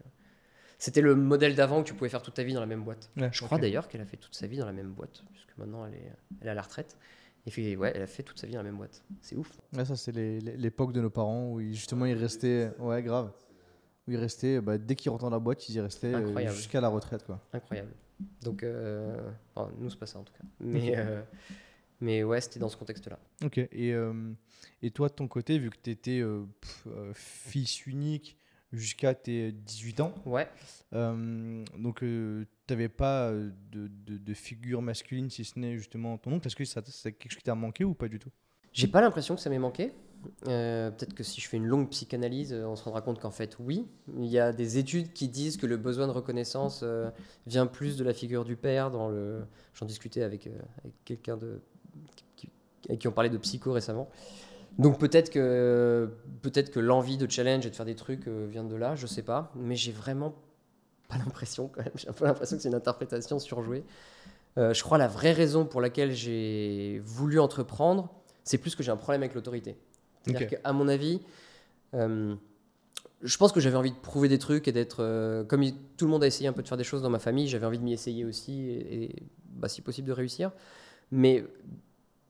C'était 0.85 1.01
le 1.01 1.15
modèle 1.15 1.55
d'avant 1.55 1.81
que 1.81 1.87
tu 1.87 1.95
pouvais 1.95 2.11
faire 2.11 2.21
toute 2.21 2.35
ta 2.35 2.43
vie 2.43 2.53
dans 2.53 2.59
la 2.59 2.67
même 2.67 2.83
boîte. 2.83 3.09
Je 3.15 3.43
crois 3.43 3.57
d'ailleurs 3.57 3.87
qu'elle 3.87 4.01
a 4.01 4.05
fait 4.05 4.17
toute 4.17 4.35
sa 4.35 4.45
vie 4.45 4.57
dans 4.57 4.67
la 4.67 4.71
même 4.71 4.91
boîte, 4.91 5.23
puisque 5.31 5.57
maintenant 5.57 5.83
elle 5.83 5.95
est, 5.95 6.11
elle 6.41 6.47
est 6.47 6.51
à 6.51 6.53
la 6.53 6.61
retraite. 6.61 6.95
Et 7.47 7.49
puis, 7.49 7.75
ouais, 7.75 7.91
elle 7.95 8.03
a 8.03 8.07
fait 8.07 8.21
toute 8.21 8.37
sa 8.37 8.45
vie 8.45 8.53
dans 8.53 8.59
la 8.59 8.65
même 8.65 8.77
boîte. 8.77 9.03
C'est 9.19 9.35
ouf. 9.35 9.51
Ouais, 9.73 9.83
ça, 9.83 9.95
c'est 9.95 10.11
l'époque 10.11 10.93
de 10.93 11.01
nos 11.01 11.09
parents 11.09 11.53
où 11.53 11.59
justement 11.59 12.05
ils 12.05 12.13
restaient. 12.13 12.71
Ouais, 12.77 13.01
grave. 13.01 13.31
Où 14.07 14.11
ils 14.11 14.17
restaient, 14.17 14.61
bah, 14.61 14.77
dès 14.77 14.93
qu'ils 14.93 15.09
rentraient 15.09 15.25
dans 15.25 15.31
la 15.31 15.39
boîte, 15.39 15.67
ils 15.67 15.73
y 15.73 15.79
restaient 15.79 16.13
euh, 16.13 16.51
jusqu'à 16.51 16.81
la 16.81 16.89
retraite. 16.89 17.25
Quoi. 17.25 17.41
Incroyable. 17.51 17.89
Donc, 18.43 18.61
euh, 18.61 19.17
nous, 19.79 19.89
c'est 19.89 19.97
pas 19.97 20.05
ça 20.05 20.19
en 20.19 20.23
tout 20.23 20.33
cas. 20.33 20.43
Mais, 20.59 20.93
euh, 20.97 21.23
mais 21.99 22.23
ouais, 22.23 22.41
c'était 22.41 22.59
dans 22.59 22.69
ce 22.69 22.77
contexte-là. 22.77 23.17
Ok. 23.43 23.57
Et, 23.57 23.91
euh, 23.91 24.13
et 24.83 24.91
toi, 24.91 25.09
de 25.09 25.13
ton 25.13 25.27
côté, 25.27 25.57
vu 25.57 25.71
que 25.71 25.77
tu 25.81 25.89
étais 25.89 26.21
fils 27.13 27.87
unique 27.87 28.37
jusqu'à 28.77 29.13
tes 29.13 29.51
18 29.51 30.01
ans, 30.01 30.13
ouais. 30.25 30.47
donc 30.91 31.99
tu 31.99 32.47
n'avais 32.69 32.89
pas 32.89 33.31
de, 33.31 33.51
de, 33.71 34.17
de, 34.17 34.33
figure 34.33 34.81
masculine 34.81 35.29
si 35.29 35.45
ce 35.45 35.59
n'est 35.59 35.77
justement 35.77 36.17
ton 36.17 36.33
oncle. 36.33 36.47
Est-ce 36.47 36.55
que 36.55 36.65
c'est 36.65 37.11
quelque 37.13 37.31
chose 37.31 37.39
qui 37.39 37.43
t'a 37.43 37.55
manqué 37.55 37.83
ou 37.83 37.93
pas 37.93 38.07
du 38.07 38.19
tout? 38.19 38.31
J'ai 38.73 38.87
pas 38.87 39.01
l'impression 39.01 39.35
que 39.35 39.41
ça 39.41 39.49
m'ait 39.49 39.59
manqué. 39.59 39.93
Euh, 40.47 40.91
peut-être 40.91 41.13
que 41.13 41.23
si 41.23 41.41
je 41.41 41.47
fais 41.47 41.57
une 41.57 41.65
longue 41.65 41.89
psychanalyse, 41.89 42.53
euh, 42.53 42.65
on 42.65 42.75
se 42.75 42.83
rendra 42.83 43.01
compte 43.01 43.19
qu'en 43.19 43.31
fait, 43.31 43.57
oui. 43.59 43.87
Il 44.17 44.25
y 44.25 44.39
a 44.39 44.53
des 44.53 44.77
études 44.77 45.13
qui 45.13 45.27
disent 45.29 45.57
que 45.57 45.65
le 45.65 45.77
besoin 45.77 46.07
de 46.07 46.11
reconnaissance 46.11 46.81
euh, 46.83 47.09
vient 47.47 47.67
plus 47.67 47.97
de 47.97 48.03
la 48.03 48.13
figure 48.13 48.43
du 48.43 48.55
père. 48.55 48.91
Dans 48.91 49.09
le... 49.09 49.45
J'en 49.73 49.85
discutais 49.85 50.23
avec, 50.23 50.49
quelqu'un 51.03 51.37
de... 51.37 51.61
qui, 52.35 52.49
avec 52.87 52.99
qui 52.99 53.07
on 53.07 53.11
parlait 53.11 53.29
de 53.29 53.37
psycho 53.37 53.71
récemment. 53.71 54.09
Donc 54.77 54.99
peut-être 54.99 55.29
que, 55.29 56.09
peut-être 56.41 56.71
que 56.71 56.79
l'envie 56.79 57.17
de 57.17 57.29
challenge 57.29 57.65
et 57.65 57.69
de 57.69 57.75
faire 57.75 57.85
des 57.85 57.95
trucs 57.95 58.27
vient 58.27 58.63
de 58.63 58.75
là, 58.75 58.95
je 58.95 59.07
sais 59.07 59.21
pas. 59.21 59.51
Mais 59.55 59.75
j'ai 59.75 59.91
vraiment 59.91 60.35
pas 61.07 61.17
l'impression 61.17 61.67
quand 61.67 61.83
même. 61.83 61.93
J'ai 61.95 62.09
un 62.09 62.13
peu 62.13 62.25
l'impression 62.25 62.57
que 62.57 62.63
c'est 62.63 62.69
une 62.69 62.75
interprétation 62.75 63.39
surjouée. 63.39 63.83
je 64.57 64.81
crois 64.81 64.97
la 64.97 65.07
vraie 65.07 65.31
raison 65.31 65.65
pour 65.65 65.81
laquelle 65.81 66.11
j'ai 66.11 67.01
voulu 67.05 67.39
entreprendre, 67.39 68.09
c'est 68.43 68.57
plus 68.57 68.75
que 68.75 68.83
j'ai 68.83 68.91
un 68.91 68.97
problème 68.97 69.23
avec 69.23 69.33
l'autorité. 69.33 69.77
C'est-à-dire 70.23 70.61
qu'à 70.61 70.73
mon 70.73 70.87
avis, 70.87 71.21
euh, 71.93 72.35
je 73.21 73.37
pense 73.37 73.51
que 73.51 73.59
j'avais 73.59 73.77
envie 73.77 73.91
de 73.91 73.97
prouver 73.97 74.29
des 74.29 74.39
trucs 74.39 74.67
et 74.67 74.71
d'être. 74.71 74.97
Euh, 74.99 75.43
comme 75.43 75.63
tout 75.97 76.05
le 76.05 76.11
monde 76.11 76.23
a 76.23 76.27
essayé 76.27 76.47
un 76.47 76.53
peu 76.53 76.63
de 76.63 76.67
faire 76.67 76.77
des 76.77 76.83
choses 76.83 77.01
dans 77.01 77.09
ma 77.09 77.19
famille, 77.19 77.47
j'avais 77.47 77.65
envie 77.65 77.79
de 77.79 77.83
m'y 77.83 77.93
essayer 77.93 78.25
aussi 78.25 78.69
et, 78.69 79.23
bah, 79.49 79.67
si 79.67 79.81
possible 79.81 80.07
de 80.07 80.13
réussir. 80.13 80.51
Mais 81.11 81.43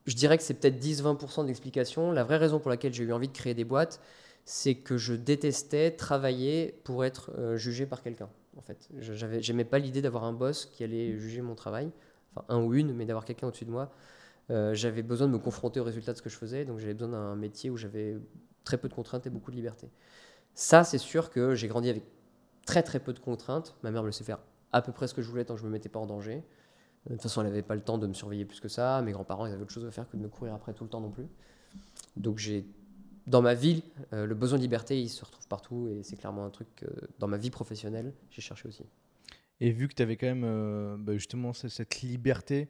je 0.05 0.15
dirais 0.15 0.37
que 0.37 0.43
c'est 0.43 0.53
peut-être 0.53 0.79
10-20% 0.79 1.43
de 1.43 1.47
l'explication. 1.47 2.11
La 2.11 2.23
vraie 2.23 2.37
raison 2.37 2.59
pour 2.59 2.69
laquelle 2.69 2.93
j'ai 2.93 3.03
eu 3.03 3.13
envie 3.13 3.27
de 3.27 3.33
créer 3.33 3.53
des 3.53 3.63
boîtes, 3.63 3.99
c'est 4.43 4.75
que 4.75 4.97
je 4.97 5.13
détestais 5.13 5.91
travailler 5.91 6.79
pour 6.83 7.03
être 7.03 7.31
euh, 7.37 7.57
jugé 7.57 7.85
par 7.85 8.01
quelqu'un. 8.01 8.29
En 8.57 8.61
fait, 8.61 8.87
j'aimais 8.99 9.65
pas 9.65 9.79
l'idée 9.79 10.01
d'avoir 10.01 10.23
un 10.23 10.33
boss 10.33 10.65
qui 10.65 10.83
allait 10.83 11.17
juger 11.17 11.41
mon 11.41 11.55
travail, 11.55 11.91
enfin 12.33 12.45
un 12.47 12.63
ou 12.63 12.73
une, 12.73 12.93
mais 12.93 13.05
d'avoir 13.05 13.25
quelqu'un 13.25 13.47
au-dessus 13.47 13.65
de 13.65 13.71
moi 13.71 13.91
euh, 14.51 14.73
j'avais 14.75 15.01
besoin 15.01 15.27
de 15.27 15.33
me 15.33 15.39
confronter 15.39 15.79
aux 15.79 15.83
résultats 15.83 16.11
de 16.13 16.17
ce 16.17 16.21
que 16.21 16.29
je 16.29 16.37
faisais, 16.37 16.65
donc 16.65 16.79
j'avais 16.79 16.93
besoin 16.93 17.09
d'un 17.09 17.35
métier 17.35 17.69
où 17.69 17.77
j'avais 17.77 18.17
très 18.63 18.77
peu 18.77 18.87
de 18.89 18.93
contraintes 18.93 19.25
et 19.25 19.29
beaucoup 19.29 19.51
de 19.51 19.55
liberté. 19.55 19.89
Ça, 20.53 20.83
c'est 20.83 20.97
sûr 20.97 21.29
que 21.29 21.55
j'ai 21.55 21.67
grandi 21.67 21.89
avec 21.89 22.03
très 22.65 22.83
très 22.83 22.99
peu 22.99 23.13
de 23.13 23.19
contraintes. 23.19 23.75
Ma 23.83 23.91
mère 23.91 24.03
me 24.03 24.07
laissait 24.07 24.23
faire 24.23 24.39
à 24.71 24.81
peu 24.81 24.91
près 24.91 25.07
ce 25.07 25.13
que 25.13 25.21
je 25.21 25.29
voulais 25.29 25.45
tant 25.45 25.55
que 25.55 25.61
je 25.61 25.65
me 25.65 25.71
mettais 25.71 25.89
pas 25.89 25.99
en 25.99 26.05
danger. 26.05 26.43
De 27.05 27.13
toute 27.13 27.21
façon, 27.21 27.41
elle 27.41 27.47
n'avait 27.47 27.61
pas 27.61 27.75
le 27.75 27.81
temps 27.81 27.97
de 27.97 28.07
me 28.07 28.13
surveiller 28.13 28.45
plus 28.45 28.59
que 28.59 28.67
ça. 28.67 29.01
Mes 29.01 29.11
grands-parents, 29.11 29.45
ils 29.45 29.53
avaient 29.53 29.61
autre 29.61 29.71
chose 29.71 29.85
à 29.85 29.91
faire 29.91 30.09
que 30.09 30.17
de 30.17 30.21
me 30.21 30.29
courir 30.29 30.53
après 30.53 30.73
tout 30.73 30.83
le 30.83 30.89
temps 30.89 31.01
non 31.01 31.11
plus. 31.11 31.27
Donc 32.17 32.37
j'ai 32.37 32.65
dans 33.27 33.41
ma 33.41 33.55
vie, 33.55 33.83
euh, 34.13 34.25
le 34.25 34.35
besoin 34.35 34.57
de 34.57 34.63
liberté, 34.63 35.01
il 35.01 35.09
se 35.09 35.25
retrouve 35.25 35.47
partout 35.47 35.87
et 35.89 36.03
c'est 36.03 36.15
clairement 36.15 36.45
un 36.45 36.49
truc 36.49 36.67
que 36.75 36.85
dans 37.19 37.27
ma 37.27 37.37
vie 37.37 37.49
professionnelle, 37.49 38.13
j'ai 38.29 38.41
cherché 38.41 38.67
aussi. 38.67 38.83
Et 39.59 39.71
vu 39.71 39.87
que 39.87 39.95
tu 39.95 40.03
avais 40.03 40.17
quand 40.17 40.27
même 40.27 40.43
euh, 40.43 40.95
bah, 40.97 41.13
justement 41.13 41.53
cette 41.53 42.01
liberté, 42.01 42.69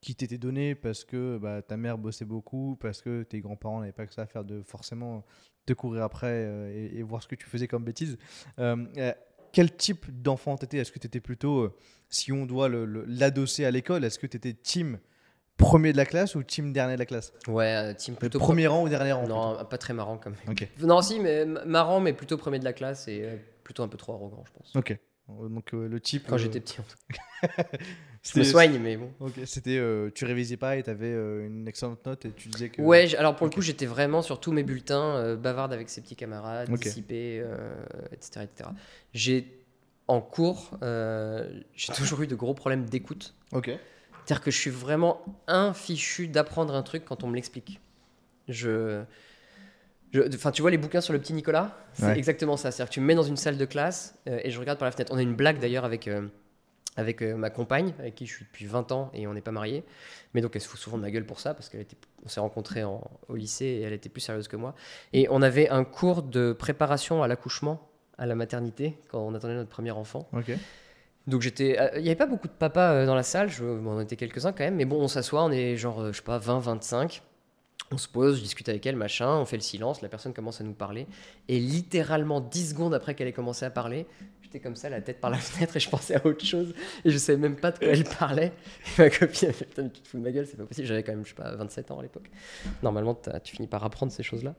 qui 0.00 0.16
t'était 0.16 0.38
donné 0.38 0.74
parce 0.74 1.04
que 1.04 1.38
bah, 1.38 1.62
ta 1.62 1.76
mère 1.76 1.96
bossait 1.96 2.24
beaucoup, 2.24 2.76
parce 2.80 3.02
que 3.02 3.22
tes 3.22 3.40
grands-parents 3.40 3.80
n'avaient 3.80 3.92
pas 3.92 4.06
que 4.06 4.12
ça 4.12 4.22
à 4.22 4.26
faire 4.26 4.44
de 4.44 4.60
forcément 4.62 5.24
te 5.64 5.72
courir 5.74 6.02
après 6.02 6.44
euh, 6.44 6.90
et, 6.92 7.02
voir 7.04 7.22
ce 7.22 7.28
que 7.28 7.36
tu 7.36 7.46
faisais 7.46 7.68
comme 7.68 7.84
bêtises. 7.84 8.18
Euh, 9.52 9.62
euh, 9.62 9.66
quel 9.68 9.76
type 9.76 10.22
d'enfant 10.22 10.56
t'étais? 10.56 10.78
Est-ce 10.78 10.92
que 10.92 10.98
tu 10.98 11.06
étais 11.06 11.20
plutôt, 11.20 11.76
si 12.08 12.32
on 12.32 12.46
doit 12.46 12.68
l'adosser 12.68 13.64
à 13.64 13.70
l'école, 13.70 14.04
est-ce 14.04 14.18
que 14.18 14.26
tu 14.26 14.36
étais 14.36 14.54
team 14.54 14.98
premier 15.56 15.92
de 15.92 15.96
la 15.96 16.06
classe 16.06 16.34
ou 16.34 16.42
team 16.42 16.72
dernier 16.72 16.94
de 16.94 16.98
la 16.98 17.06
classe? 17.06 17.32
Ouais, 17.48 17.94
team 17.94 18.16
plutôt. 18.16 18.38
premier 18.38 18.66
rang 18.66 18.82
ou 18.82 18.88
dernier 18.88 19.12
rang 19.12 19.26
Non, 19.26 19.64
pas 19.64 19.78
très 19.78 19.94
marrant 19.94 20.18
quand 20.18 20.30
même. 20.30 20.68
Non, 20.80 21.02
si, 21.02 21.20
mais 21.20 21.44
marrant, 21.44 22.00
mais 22.00 22.12
plutôt 22.12 22.36
premier 22.36 22.58
de 22.58 22.64
la 22.64 22.72
classe 22.72 23.08
et 23.08 23.28
plutôt 23.64 23.82
un 23.82 23.88
peu 23.88 23.96
trop 23.98 24.14
arrogant, 24.14 24.44
je 24.46 24.52
pense. 24.52 24.76
Ok. 24.76 24.98
Donc 25.28 25.72
le 25.72 26.00
type. 26.00 26.26
Quand 26.26 26.36
j'étais 26.36 26.60
petit, 26.60 26.80
en 26.80 26.84
tout 26.84 26.96
cas. 27.12 27.62
Je 28.22 28.38
me 28.38 28.44
soigne, 28.44 28.78
mais 28.78 28.96
bon. 28.96 29.10
Ok, 29.20 29.32
c'était. 29.46 29.78
Euh, 29.78 30.10
tu 30.14 30.24
révisais 30.24 30.56
pas 30.56 30.76
et 30.76 30.82
tu 30.82 30.90
avais 30.90 31.12
euh, 31.12 31.46
une 31.46 31.66
excellente 31.66 32.06
note 32.06 32.24
et 32.24 32.30
tu 32.30 32.48
disais 32.48 32.68
que. 32.68 32.80
Ouais, 32.80 33.14
alors 33.16 33.34
pour 33.34 33.46
le 33.46 33.52
coup, 33.52 33.62
j'étais 33.62 33.86
vraiment 33.86 34.22
sur 34.22 34.38
tous 34.38 34.52
mes 34.52 34.62
bulletins, 34.62 35.16
euh, 35.16 35.36
bavarde 35.36 35.72
avec 35.72 35.90
ses 35.90 36.00
petits 36.00 36.16
camarades, 36.16 36.70
dissipé, 36.70 37.44
etc. 38.12 38.44
etc. 38.44 38.70
J'ai. 39.12 39.58
En 40.08 40.20
cours, 40.20 40.78
j'ai 40.82 41.92
toujours 41.94 42.22
eu 42.22 42.26
de 42.26 42.34
gros 42.34 42.54
problèmes 42.54 42.84
d'écoute. 42.84 43.34
Ok. 43.52 43.70
C'est-à-dire 44.24 44.42
que 44.42 44.50
je 44.50 44.58
suis 44.58 44.70
vraiment 44.70 45.24
infichu 45.46 46.28
d'apprendre 46.28 46.74
un 46.74 46.82
truc 46.82 47.04
quand 47.04 47.24
on 47.24 47.28
me 47.28 47.34
l'explique. 47.34 47.80
Je. 48.48 49.04
Enfin, 50.34 50.50
tu 50.50 50.60
vois 50.62 50.70
les 50.70 50.78
bouquins 50.78 51.00
sur 51.00 51.12
le 51.12 51.18
petit 51.18 51.32
Nicolas? 51.32 51.76
C'est 51.94 52.16
exactement 52.16 52.56
ça. 52.56 52.70
C'est-à-dire 52.70 52.90
que 52.90 52.94
tu 52.94 53.00
me 53.00 53.06
mets 53.06 53.14
dans 53.14 53.22
une 53.22 53.36
salle 53.36 53.56
de 53.56 53.64
classe 53.64 54.14
euh, 54.28 54.40
et 54.44 54.50
je 54.50 54.60
regarde 54.60 54.78
par 54.78 54.86
la 54.86 54.92
fenêtre. 54.92 55.12
On 55.12 55.16
a 55.16 55.22
une 55.22 55.34
blague 55.34 55.58
d'ailleurs 55.58 55.84
avec, 55.84 56.06
euh, 56.06 56.28
avec 56.96 57.22
euh, 57.22 57.36
ma 57.36 57.50
compagne, 57.50 57.94
avec 57.98 58.14
qui 58.14 58.26
je 58.26 58.34
suis 58.34 58.44
depuis 58.44 58.66
20 58.66 58.92
ans 58.92 59.10
et 59.14 59.26
on 59.26 59.34
n'est 59.34 59.40
pas 59.40 59.50
mariés. 59.50 59.84
Mais 60.34 60.40
donc 60.40 60.54
elle 60.54 60.62
se 60.62 60.68
fout 60.68 60.78
souvent 60.78 60.96
de 60.96 61.02
ma 61.02 61.10
gueule 61.10 61.26
pour 61.26 61.40
ça 61.40 61.54
parce 61.54 61.70
qu'on 61.70 62.28
s'est 62.28 62.40
rencontrés 62.40 62.84
au 62.84 63.34
lycée 63.34 63.66
et 63.66 63.82
elle 63.82 63.92
était 63.92 64.08
plus 64.08 64.20
sérieuse 64.20 64.48
que 64.48 64.56
moi. 64.56 64.74
Et 65.12 65.26
on 65.30 65.42
avait 65.42 65.68
un 65.68 65.84
cours 65.84 66.22
de 66.22 66.52
préparation 66.52 67.22
à 67.22 67.28
l'accouchement 67.28 67.88
à 68.18 68.26
la 68.26 68.34
maternité 68.34 68.98
quand 69.08 69.20
on 69.20 69.34
attendait 69.34 69.54
notre 69.54 69.70
premier 69.70 69.90
enfant. 69.90 70.28
Donc 71.26 71.40
j'étais, 71.40 71.78
il 71.96 72.02
n'y 72.02 72.08
avait 72.08 72.16
pas 72.16 72.26
beaucoup 72.26 72.48
de 72.48 72.52
papas 72.52 73.06
dans 73.06 73.14
la 73.14 73.22
salle, 73.22 73.48
je, 73.48 73.64
on 73.64 74.00
était 74.00 74.16
quelques-uns 74.16 74.52
quand 74.52 74.64
même, 74.64 74.74
mais 74.74 74.84
bon, 74.84 75.00
on 75.00 75.06
s'assoit, 75.06 75.44
on 75.44 75.52
est 75.52 75.76
genre, 75.76 76.08
je 76.08 76.16
sais 76.16 76.22
pas, 76.22 76.38
20, 76.38 76.58
25 76.58 77.22
on 77.92 77.98
se 77.98 78.08
pose, 78.08 78.38
je 78.38 78.42
discute 78.42 78.68
avec 78.68 78.84
elle, 78.86 78.96
machin, 78.96 79.36
on 79.36 79.44
fait 79.44 79.56
le 79.56 79.62
silence, 79.62 80.02
la 80.02 80.08
personne 80.08 80.32
commence 80.32 80.60
à 80.60 80.64
nous 80.64 80.74
parler. 80.74 81.06
Et 81.48 81.58
littéralement 81.58 82.40
10 82.40 82.70
secondes 82.70 82.94
après 82.94 83.14
qu'elle 83.14 83.28
ait 83.28 83.32
commencé 83.32 83.64
à 83.64 83.70
parler, 83.70 84.06
j'étais 84.42 84.60
comme 84.60 84.76
ça, 84.76 84.88
la 84.88 85.00
tête 85.00 85.20
par 85.20 85.30
la 85.30 85.38
fenêtre, 85.38 85.76
et 85.76 85.80
je 85.80 85.88
pensais 85.88 86.14
à 86.14 86.26
autre 86.26 86.44
chose. 86.44 86.74
Et 87.04 87.10
je 87.10 87.18
savais 87.18 87.38
même 87.38 87.56
pas 87.56 87.70
de 87.70 87.78
quoi 87.78 87.88
elle 87.88 88.04
parlait. 88.04 88.52
Et 88.98 89.02
ma 89.02 89.10
copine 89.10 89.48
a 89.48 89.52
fait 89.52 89.64
Putain, 89.66 89.88
tu 89.88 90.00
te 90.00 90.08
fous 90.08 90.18
de 90.18 90.22
ma 90.22 90.30
gueule, 90.30 90.46
c'est 90.46 90.56
pas 90.56 90.64
possible. 90.64 90.86
J'avais 90.86 91.02
quand 91.02 91.12
même, 91.12 91.24
je 91.24 91.30
sais 91.30 91.34
pas, 91.34 91.54
27 91.54 91.90
ans 91.90 91.98
à 91.98 92.02
l'époque. 92.02 92.30
Normalement, 92.82 93.18
tu 93.42 93.56
finis 93.56 93.68
par 93.68 93.84
apprendre 93.84 94.12
ces 94.12 94.22
choses-là. 94.22 94.54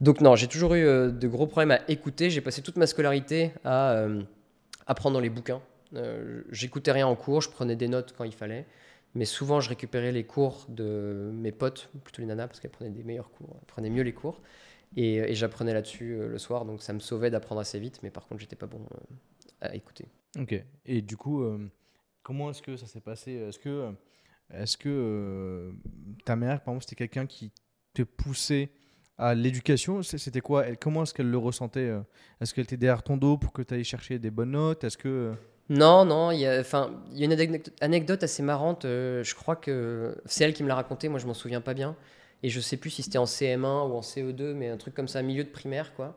Donc, 0.00 0.20
non, 0.20 0.36
j'ai 0.36 0.48
toujours 0.48 0.74
eu 0.74 0.84
euh, 0.84 1.10
de 1.10 1.28
gros 1.28 1.46
problèmes 1.46 1.72
à 1.72 1.80
écouter. 1.88 2.30
J'ai 2.30 2.40
passé 2.40 2.62
toute 2.62 2.76
ma 2.76 2.86
scolarité 2.86 3.52
à 3.64 3.92
euh, 3.92 4.22
apprendre 4.86 5.14
dans 5.14 5.20
les 5.20 5.30
bouquins. 5.30 5.60
Euh, 5.96 6.42
j'écoutais 6.50 6.92
rien 6.92 7.06
en 7.06 7.14
cours, 7.14 7.40
je 7.40 7.50
prenais 7.50 7.76
des 7.76 7.88
notes 7.88 8.14
quand 8.16 8.24
il 8.24 8.32
fallait. 8.32 8.66
Mais 9.14 9.24
souvent, 9.24 9.60
je 9.60 9.68
récupérais 9.68 10.12
les 10.12 10.24
cours 10.24 10.66
de 10.68 11.30
mes 11.32 11.52
potes, 11.52 11.90
plutôt 12.02 12.20
les 12.20 12.26
nanas, 12.26 12.48
parce 12.48 12.60
qu'elles 12.60 12.72
prenaient 12.72 12.90
des 12.90 13.04
meilleurs 13.04 13.30
cours, 13.30 13.56
elles 13.60 13.66
prenaient 13.66 13.90
mieux 13.90 14.02
les 14.02 14.12
cours. 14.12 14.40
Et, 14.96 15.34
j'apprenais 15.34 15.72
là-dessus 15.72 16.14
euh, 16.14 16.28
le 16.28 16.38
soir, 16.38 16.64
donc 16.64 16.82
ça 16.82 16.92
me 16.92 17.00
sauvait 17.00 17.30
d'apprendre 17.30 17.60
assez 17.60 17.78
vite, 17.78 18.00
mais 18.02 18.10
par 18.10 18.26
contre, 18.26 18.40
j'étais 18.40 18.56
pas 18.56 18.66
bon 18.66 18.80
euh, 18.94 19.16
à 19.60 19.74
écouter. 19.74 20.06
Ok. 20.38 20.54
Et 20.86 21.02
du 21.02 21.16
coup, 21.16 21.42
euh, 21.42 21.68
comment 22.22 22.50
est-ce 22.50 22.62
que 22.62 22.76
ça 22.76 22.86
s'est 22.86 23.00
passé? 23.00 23.32
Est-ce 23.32 23.58
que, 23.58 23.92
est-ce 24.52 24.76
que 24.76 25.72
ta 26.24 26.36
mère, 26.36 26.62
par 26.62 26.74
exemple, 26.74 26.84
c'était 26.84 27.08
quelqu'un 27.08 27.26
qui 27.26 27.52
te 27.92 28.02
poussait 28.02 28.70
à 29.16 29.34
l'éducation? 29.34 30.02
C'était 30.02 30.40
quoi? 30.40 30.76
Comment 30.76 31.04
est-ce 31.04 31.14
qu'elle 31.14 31.30
le 31.30 31.38
ressentait 31.38 31.92
Est-ce 32.40 32.52
qu'elle 32.54 32.64
était 32.64 32.76
derrière 32.76 33.02
ton 33.02 33.16
dos 33.16 33.38
pour 33.38 33.52
que 33.52 33.62
tu 33.62 33.74
ailles 33.74 33.84
chercher 33.84 34.18
des 34.18 34.30
bonnes 34.30 34.52
notes? 34.52 34.84
Est-ce 34.84 34.98
que 34.98 35.34
non, 35.70 36.04
non, 36.04 36.30
il 36.30 36.40
y 36.40 36.46
a, 36.46 36.60
enfin, 36.60 36.92
il 37.12 37.18
y 37.18 37.22
a 37.22 37.24
une 37.24 37.62
anecdote 37.80 38.22
assez 38.22 38.42
marrante. 38.42 38.84
Euh, 38.84 39.24
je 39.24 39.34
crois 39.34 39.56
que 39.56 40.14
c'est 40.26 40.44
elle 40.44 40.52
qui 40.52 40.62
me 40.62 40.68
l'a 40.68 40.74
raconté. 40.74 41.08
Moi, 41.08 41.18
je 41.18 41.26
m'en 41.26 41.34
souviens 41.34 41.62
pas 41.62 41.74
bien. 41.74 41.96
Et 42.42 42.50
je 42.50 42.60
sais 42.60 42.76
plus 42.76 42.90
si 42.90 43.02
c'était 43.02 43.18
en 43.18 43.24
CM1 43.24 43.88
ou 43.88 43.94
en 43.94 44.00
CE2, 44.00 44.52
mais 44.52 44.68
un 44.68 44.76
truc 44.76 44.94
comme 44.94 45.08
ça, 45.08 45.22
milieu 45.22 45.44
de 45.44 45.48
primaire, 45.48 45.94
quoi. 45.94 46.14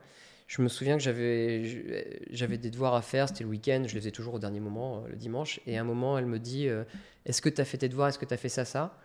Je 0.48 0.62
me 0.62 0.68
souviens 0.68 0.98
que 0.98 1.04
j'avais, 1.04 2.06
j'avais 2.30 2.58
des 2.58 2.70
devoirs 2.70 2.96
à 2.96 3.02
faire. 3.02 3.30
C'était 3.30 3.44
le 3.46 3.50
week-end. 3.50 3.84
Je 3.88 3.94
les 3.94 4.00
faisais 4.02 4.12
toujours 4.12 4.34
au 4.34 4.40
dernier 4.40 4.60
moment, 4.60 4.98
euh, 4.98 5.10
le 5.10 5.16
dimanche. 5.16 5.62
Et 5.66 5.78
à 5.78 5.82
un 5.82 5.86
moment, 5.86 6.18
elle 6.18 6.26
me 6.26 6.40
dit 6.40 6.68
euh, 6.68 6.84
Est-ce 7.26 7.42
que 7.42 7.50
tu 7.50 7.62
as 7.62 7.66
fait 7.66 7.78
tes 7.78 7.90
devoirs? 7.90 8.10
Est-ce 8.10 8.20
que 8.20 8.26
tu 8.26 8.34
as 8.34 8.38
fait 8.38 8.50
ça, 8.50 8.66
ça? 8.66 8.98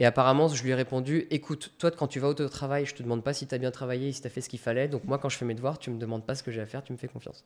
Et 0.00 0.06
apparemment, 0.06 0.46
je 0.48 0.62
lui 0.62 0.70
ai 0.70 0.74
répondu 0.74 1.26
écoute, 1.30 1.72
toi, 1.78 1.90
quand 1.90 2.06
tu 2.06 2.20
vas 2.20 2.28
au 2.28 2.34
travail, 2.34 2.86
je 2.86 2.94
te 2.94 3.02
demande 3.02 3.24
pas 3.24 3.32
si 3.32 3.48
tu 3.48 3.54
as 3.54 3.58
bien 3.58 3.72
travaillé, 3.72 4.12
si 4.12 4.20
tu 4.20 4.26
as 4.28 4.30
fait 4.30 4.40
ce 4.40 4.48
qu'il 4.48 4.60
fallait. 4.60 4.86
Donc, 4.86 5.04
moi, 5.04 5.18
quand 5.18 5.28
je 5.28 5.36
fais 5.36 5.44
mes 5.44 5.54
devoirs, 5.54 5.78
tu 5.78 5.90
me 5.90 5.98
demandes 5.98 6.24
pas 6.24 6.36
ce 6.36 6.44
que 6.44 6.52
j'ai 6.52 6.60
à 6.60 6.66
faire, 6.66 6.84
tu 6.84 6.92
me 6.92 6.98
fais 6.98 7.08
confiance. 7.08 7.44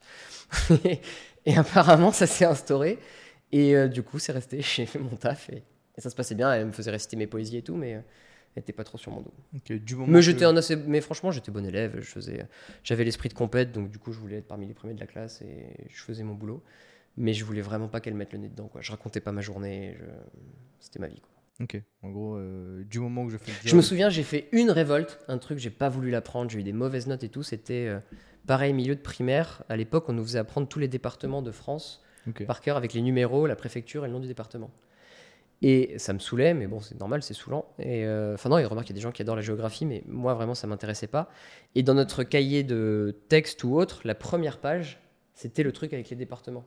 et 1.45 1.57
apparemment, 1.57 2.11
ça 2.11 2.27
s'est 2.27 2.45
instauré. 2.45 2.99
Et 3.51 3.75
euh, 3.75 3.87
du 3.87 4.03
coup, 4.03 4.19
c'est 4.19 4.31
resté. 4.31 4.61
J'ai 4.61 4.85
fait 4.87 4.99
mon 4.99 5.15
taf 5.15 5.49
et, 5.49 5.63
ça 5.97 6.09
se 6.11 6.15
passait 6.15 6.35
bien. 6.35 6.53
Elle 6.53 6.67
me 6.67 6.71
faisait 6.71 6.91
réciter 6.91 7.15
mes 7.15 7.27
poésies 7.27 7.57
et 7.57 7.61
tout, 7.63 7.75
mais 7.75 7.95
euh, 7.95 7.99
elle 8.55 8.61
n'était 8.61 8.73
pas 8.73 8.83
trop 8.83 8.99
sur 8.99 9.11
mon 9.11 9.21
dos. 9.21 9.33
mais, 10.07 10.21
j'étais 10.21 10.45
un 10.45 10.55
assez... 10.55 10.75
mais 10.75 11.01
franchement, 11.01 11.31
j'étais 11.31 11.51
bon 11.51 11.65
élève. 11.65 11.95
Je 12.01 12.05
faisais... 12.05 12.45
J'avais 12.83 13.03
l'esprit 13.03 13.29
de 13.29 13.33
compète, 13.33 13.71
donc 13.71 13.89
du 13.89 13.97
coup, 13.97 14.11
je 14.11 14.19
voulais 14.19 14.37
être 14.37 14.47
parmi 14.47 14.67
les 14.67 14.75
premiers 14.75 14.93
de 14.93 14.99
la 14.99 15.07
classe 15.07 15.41
et 15.41 15.87
je 15.89 16.03
faisais 16.03 16.23
mon 16.23 16.35
boulot. 16.35 16.63
Mais 17.17 17.33
je 17.33 17.45
voulais 17.45 17.61
vraiment 17.61 17.87
pas 17.87 17.99
qu'elle 17.99 18.15
mette 18.15 18.33
le 18.33 18.39
nez 18.39 18.49
dedans. 18.49 18.67
Quoi. 18.67 18.81
Je 18.81 18.91
racontais 18.91 19.21
pas 19.21 19.31
ma 19.31 19.41
journée. 19.41 19.97
C'était 20.79 20.99
ma 20.99 21.07
vie. 21.07 21.19
Quoi. 21.19 21.32
Ok, 21.61 21.79
en 22.01 22.09
gros, 22.09 22.35
euh, 22.35 22.83
du 22.85 22.99
moment 22.99 23.25
que 23.25 23.31
je 23.31 23.37
fais 23.37 23.51
le 23.51 23.69
Je 23.69 23.75
me 23.75 23.81
souviens, 23.81 24.09
j'ai 24.09 24.23
fait 24.23 24.49
une 24.51 24.71
révolte, 24.71 25.19
un 25.27 25.37
truc, 25.37 25.59
j'ai 25.59 25.69
pas 25.69 25.87
voulu 25.87 26.09
l'apprendre, 26.09 26.49
j'ai 26.49 26.59
eu 26.59 26.63
des 26.63 26.73
mauvaises 26.73 27.07
notes 27.07 27.23
et 27.23 27.29
tout. 27.29 27.43
C'était 27.43 27.87
euh, 27.87 27.99
pareil, 28.47 28.73
milieu 28.73 28.95
de 28.95 29.01
primaire. 29.01 29.63
À 29.69 29.77
l'époque, 29.77 30.09
on 30.09 30.13
nous 30.13 30.23
faisait 30.23 30.39
apprendre 30.39 30.67
tous 30.67 30.79
les 30.79 30.87
départements 30.87 31.41
de 31.41 31.51
France 31.51 32.03
par 32.47 32.61
cœur 32.61 32.77
avec 32.77 32.93
les 32.93 33.01
numéros, 33.01 33.47
la 33.47 33.55
préfecture 33.55 34.05
et 34.05 34.07
le 34.07 34.13
nom 34.13 34.19
du 34.19 34.27
département. 34.27 34.71
Et 35.61 35.97
ça 35.97 36.11
me 36.11 36.19
saoulait, 36.19 36.53
mais 36.53 36.67
bon, 36.67 36.81
c'est 36.81 36.99
normal, 36.99 37.23
c'est 37.23 37.33
saoulant. 37.33 37.65
Et 37.79 38.05
euh, 38.05 38.33
enfin, 38.33 38.49
non, 38.49 38.57
il 38.57 38.65
remarque 38.65 38.87
qu'il 38.87 38.95
y 38.95 38.97
a 38.97 38.99
des 38.99 39.03
gens 39.03 39.13
qui 39.13 39.21
adorent 39.21 39.37
la 39.37 39.41
géographie, 39.41 39.85
mais 39.85 40.03
moi, 40.07 40.33
vraiment, 40.33 40.55
ça 40.55 40.67
m'intéressait 40.67 41.07
pas. 41.07 41.29
Et 41.73 41.83
dans 41.83 41.93
notre 41.93 42.23
cahier 42.23 42.63
de 42.63 43.15
texte 43.29 43.63
ou 43.63 43.77
autre, 43.77 44.01
la 44.03 44.13
première 44.13 44.57
page, 44.57 44.99
c'était 45.33 45.63
le 45.63 45.71
truc 45.71 45.93
avec 45.93 46.09
les 46.09 46.17
départements. 46.17 46.65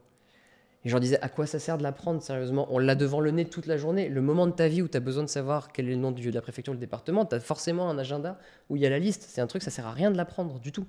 Et 0.86 0.88
je 0.88 0.94
leur 0.94 1.00
disais, 1.00 1.18
à 1.20 1.28
quoi 1.28 1.46
ça 1.46 1.58
sert 1.58 1.78
de 1.78 1.82
l'apprendre 1.82 2.22
sérieusement? 2.22 2.68
On 2.70 2.78
l'a 2.78 2.94
devant 2.94 3.18
le 3.18 3.32
nez 3.32 3.44
toute 3.44 3.66
la 3.66 3.76
journée. 3.76 4.08
Le 4.08 4.22
moment 4.22 4.46
de 4.46 4.52
ta 4.52 4.68
vie 4.68 4.82
où 4.82 4.88
tu 4.88 4.96
as 4.96 5.00
besoin 5.00 5.24
de 5.24 5.28
savoir 5.28 5.72
quel 5.72 5.88
est 5.88 5.90
le 5.90 5.96
nom 5.96 6.12
du, 6.12 6.30
de 6.30 6.32
la 6.32 6.40
préfecture 6.40 6.74
ou 6.74 6.76
du 6.76 6.80
département, 6.80 7.26
tu 7.26 7.34
as 7.34 7.40
forcément 7.40 7.90
un 7.90 7.98
agenda 7.98 8.38
où 8.70 8.76
il 8.76 8.82
y 8.82 8.86
a 8.86 8.90
la 8.90 9.00
liste. 9.00 9.26
C'est 9.28 9.40
un 9.40 9.48
truc, 9.48 9.64
ça 9.64 9.72
sert 9.72 9.84
à 9.84 9.90
rien 9.90 10.12
de 10.12 10.16
l'apprendre 10.16 10.60
du 10.60 10.70
tout. 10.70 10.86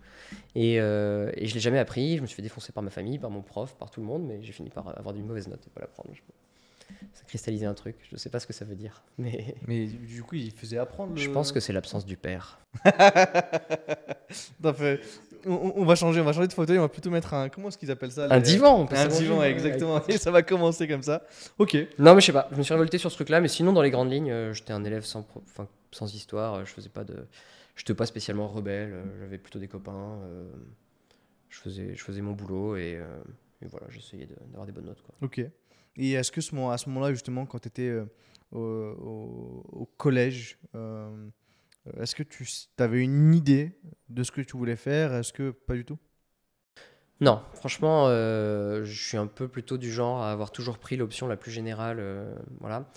Et, 0.53 0.79
euh, 0.79 1.31
et 1.33 1.47
je 1.47 1.55
l'ai 1.55 1.59
jamais 1.59 1.79
appris. 1.79 2.15
Je 2.15 2.21
me 2.21 2.27
suis 2.27 2.35
fait 2.35 2.43
défoncer 2.43 2.71
par 2.73 2.83
ma 2.83 2.91
famille, 2.91 3.17
par 3.17 3.31
mon 3.31 3.41
prof, 3.41 3.75
par 3.75 3.89
tout 3.89 3.99
le 3.99 4.05
monde, 4.05 4.23
mais 4.27 4.37
j'ai 4.43 4.53
fini 4.53 4.69
par 4.69 4.87
avoir 4.99 5.15
une 5.15 5.25
mauvaise 5.25 5.47
note 5.47 5.65
et 5.65 5.71
pas 5.71 5.81
l'apprendre. 5.81 6.11
Ça 7.15 7.23
cristallisait 7.27 7.65
un 7.65 7.73
truc. 7.73 7.95
Je 8.11 8.17
sais 8.17 8.29
pas 8.29 8.39
ce 8.39 8.45
que 8.45 8.53
ça 8.53 8.65
veut 8.65 8.75
dire. 8.75 9.01
Mais, 9.17 9.55
mais 9.65 9.87
du 9.87 10.21
coup, 10.21 10.35
il 10.35 10.51
faisait 10.51 10.77
apprendre. 10.77 11.17
Je 11.17 11.31
pense 11.31 11.51
que 11.51 11.59
c'est 11.59 11.73
l'absence 11.73 12.05
du 12.05 12.17
père. 12.17 12.59
fait 14.75 15.01
on, 15.46 15.86
va 15.86 15.96
changer, 15.96 16.22
on 16.22 16.24
va 16.24 16.34
changer 16.34 16.48
de 16.48 16.53
fauteuil, 16.53 16.77
on 16.77 16.82
va 16.82 16.89
plutôt 16.89 17.10
mettre 17.10 17.34
un. 17.34 17.50
Comment 17.50 17.70
est-ce 17.70 17.77
qu'ils 17.77 17.91
appellent 17.91 18.12
ça 18.12 18.27
Un 18.29 18.39
divan, 18.39 18.82
on 18.82 18.96
Un 18.96 19.08
divan, 19.08 19.44
exactement. 19.44 20.06
Et 20.08 20.17
ça 20.17 20.32
va 20.32 20.44
commencer 20.44 20.88
comme 20.88 21.03
ça. 21.03 21.24
Ok. 21.58 21.75
Non, 22.00 22.15
mais 22.15 22.22
je 22.22 22.27
sais 22.27 22.34
pas, 22.34 22.48
je 22.51 22.58
me 22.58 22.63
suis 22.63 22.74
révolté 22.74 22.98
sur 22.98 23.12
ce 23.12 23.15
truc-là, 23.15 23.41
mais 23.41 23.48
sinon, 23.48 23.74
dans 23.74 23.82
les 23.82 23.91
grandes 23.91 24.12
lignes, 24.12 24.32
euh, 24.32 24.53
j'étais 24.53 24.74
un 24.74 24.84
élève 24.84 25.03
sans, 25.03 25.27
sans 25.91 26.13
histoire, 26.13 26.56
euh, 26.56 26.65
je 26.65 26.72
faisais 26.72 26.89
pas 26.89 27.03
de. 27.03 27.15
J'étais 27.75 27.94
pas 27.94 28.06
spécialement 28.06 28.48
rebelle, 28.48 28.94
euh, 28.94 29.03
j'avais 29.20 29.38
plutôt 29.38 29.60
des 29.60 29.67
copains, 29.67 30.20
je, 31.50 31.60
faisais, 31.60 31.96
je 31.96 32.03
faisais 32.03 32.22
mon 32.22 32.32
boulot 32.34 32.75
et, 32.75 33.00
voilà, 33.62 33.88
j'essayais 33.89 34.27
d'avoir 34.48 34.65
des 34.65 34.72
bonnes 34.72 34.86
notes. 34.86 35.01
Quoi. 35.01 35.15
Ok. 35.22 35.41
Et 35.96 36.12
est-ce 36.12 36.32
que 36.32 36.41
ce 36.41 36.56
moment, 36.56 36.72
à 36.72 36.77
ce 36.77 36.89
moment-là, 36.89 37.13
justement, 37.13 37.46
quand 37.46 37.60
tu 37.60 37.67
étais 37.67 37.96
au, 38.51 39.63
au, 39.72 39.89
collège, 39.98 40.58
est-ce 42.00 42.15
que 42.15 42.24
tu 42.24 42.46
avais 42.77 43.00
une 43.00 43.34
idée 43.34 43.79
de 44.10 44.24
ce 44.24 44.32
que 44.32 44.41
tu 44.41 44.58
voulais 44.58 44.75
faire? 44.75 45.13
Est-ce 45.13 45.34
que 45.34 45.51
pas 45.51 45.74
du 45.74 45.86
tout? 45.86 45.98
Non, 47.20 47.41
franchement, 47.53 48.06
euh, 48.08 48.84
je 48.84 49.08
suis 49.08 49.17
un 49.17 49.27
peu 49.27 49.48
plutôt 49.48 49.77
du 49.77 49.91
genre 49.91 50.22
à 50.22 50.32
avoir 50.32 50.51
toujours 50.51 50.77
pris 50.77 50.98
l'option 50.98 51.27
la 51.27 51.36
plus 51.36 51.51
générale. 51.51 51.98
Euh, 52.00 52.36
voilà. 52.60 52.91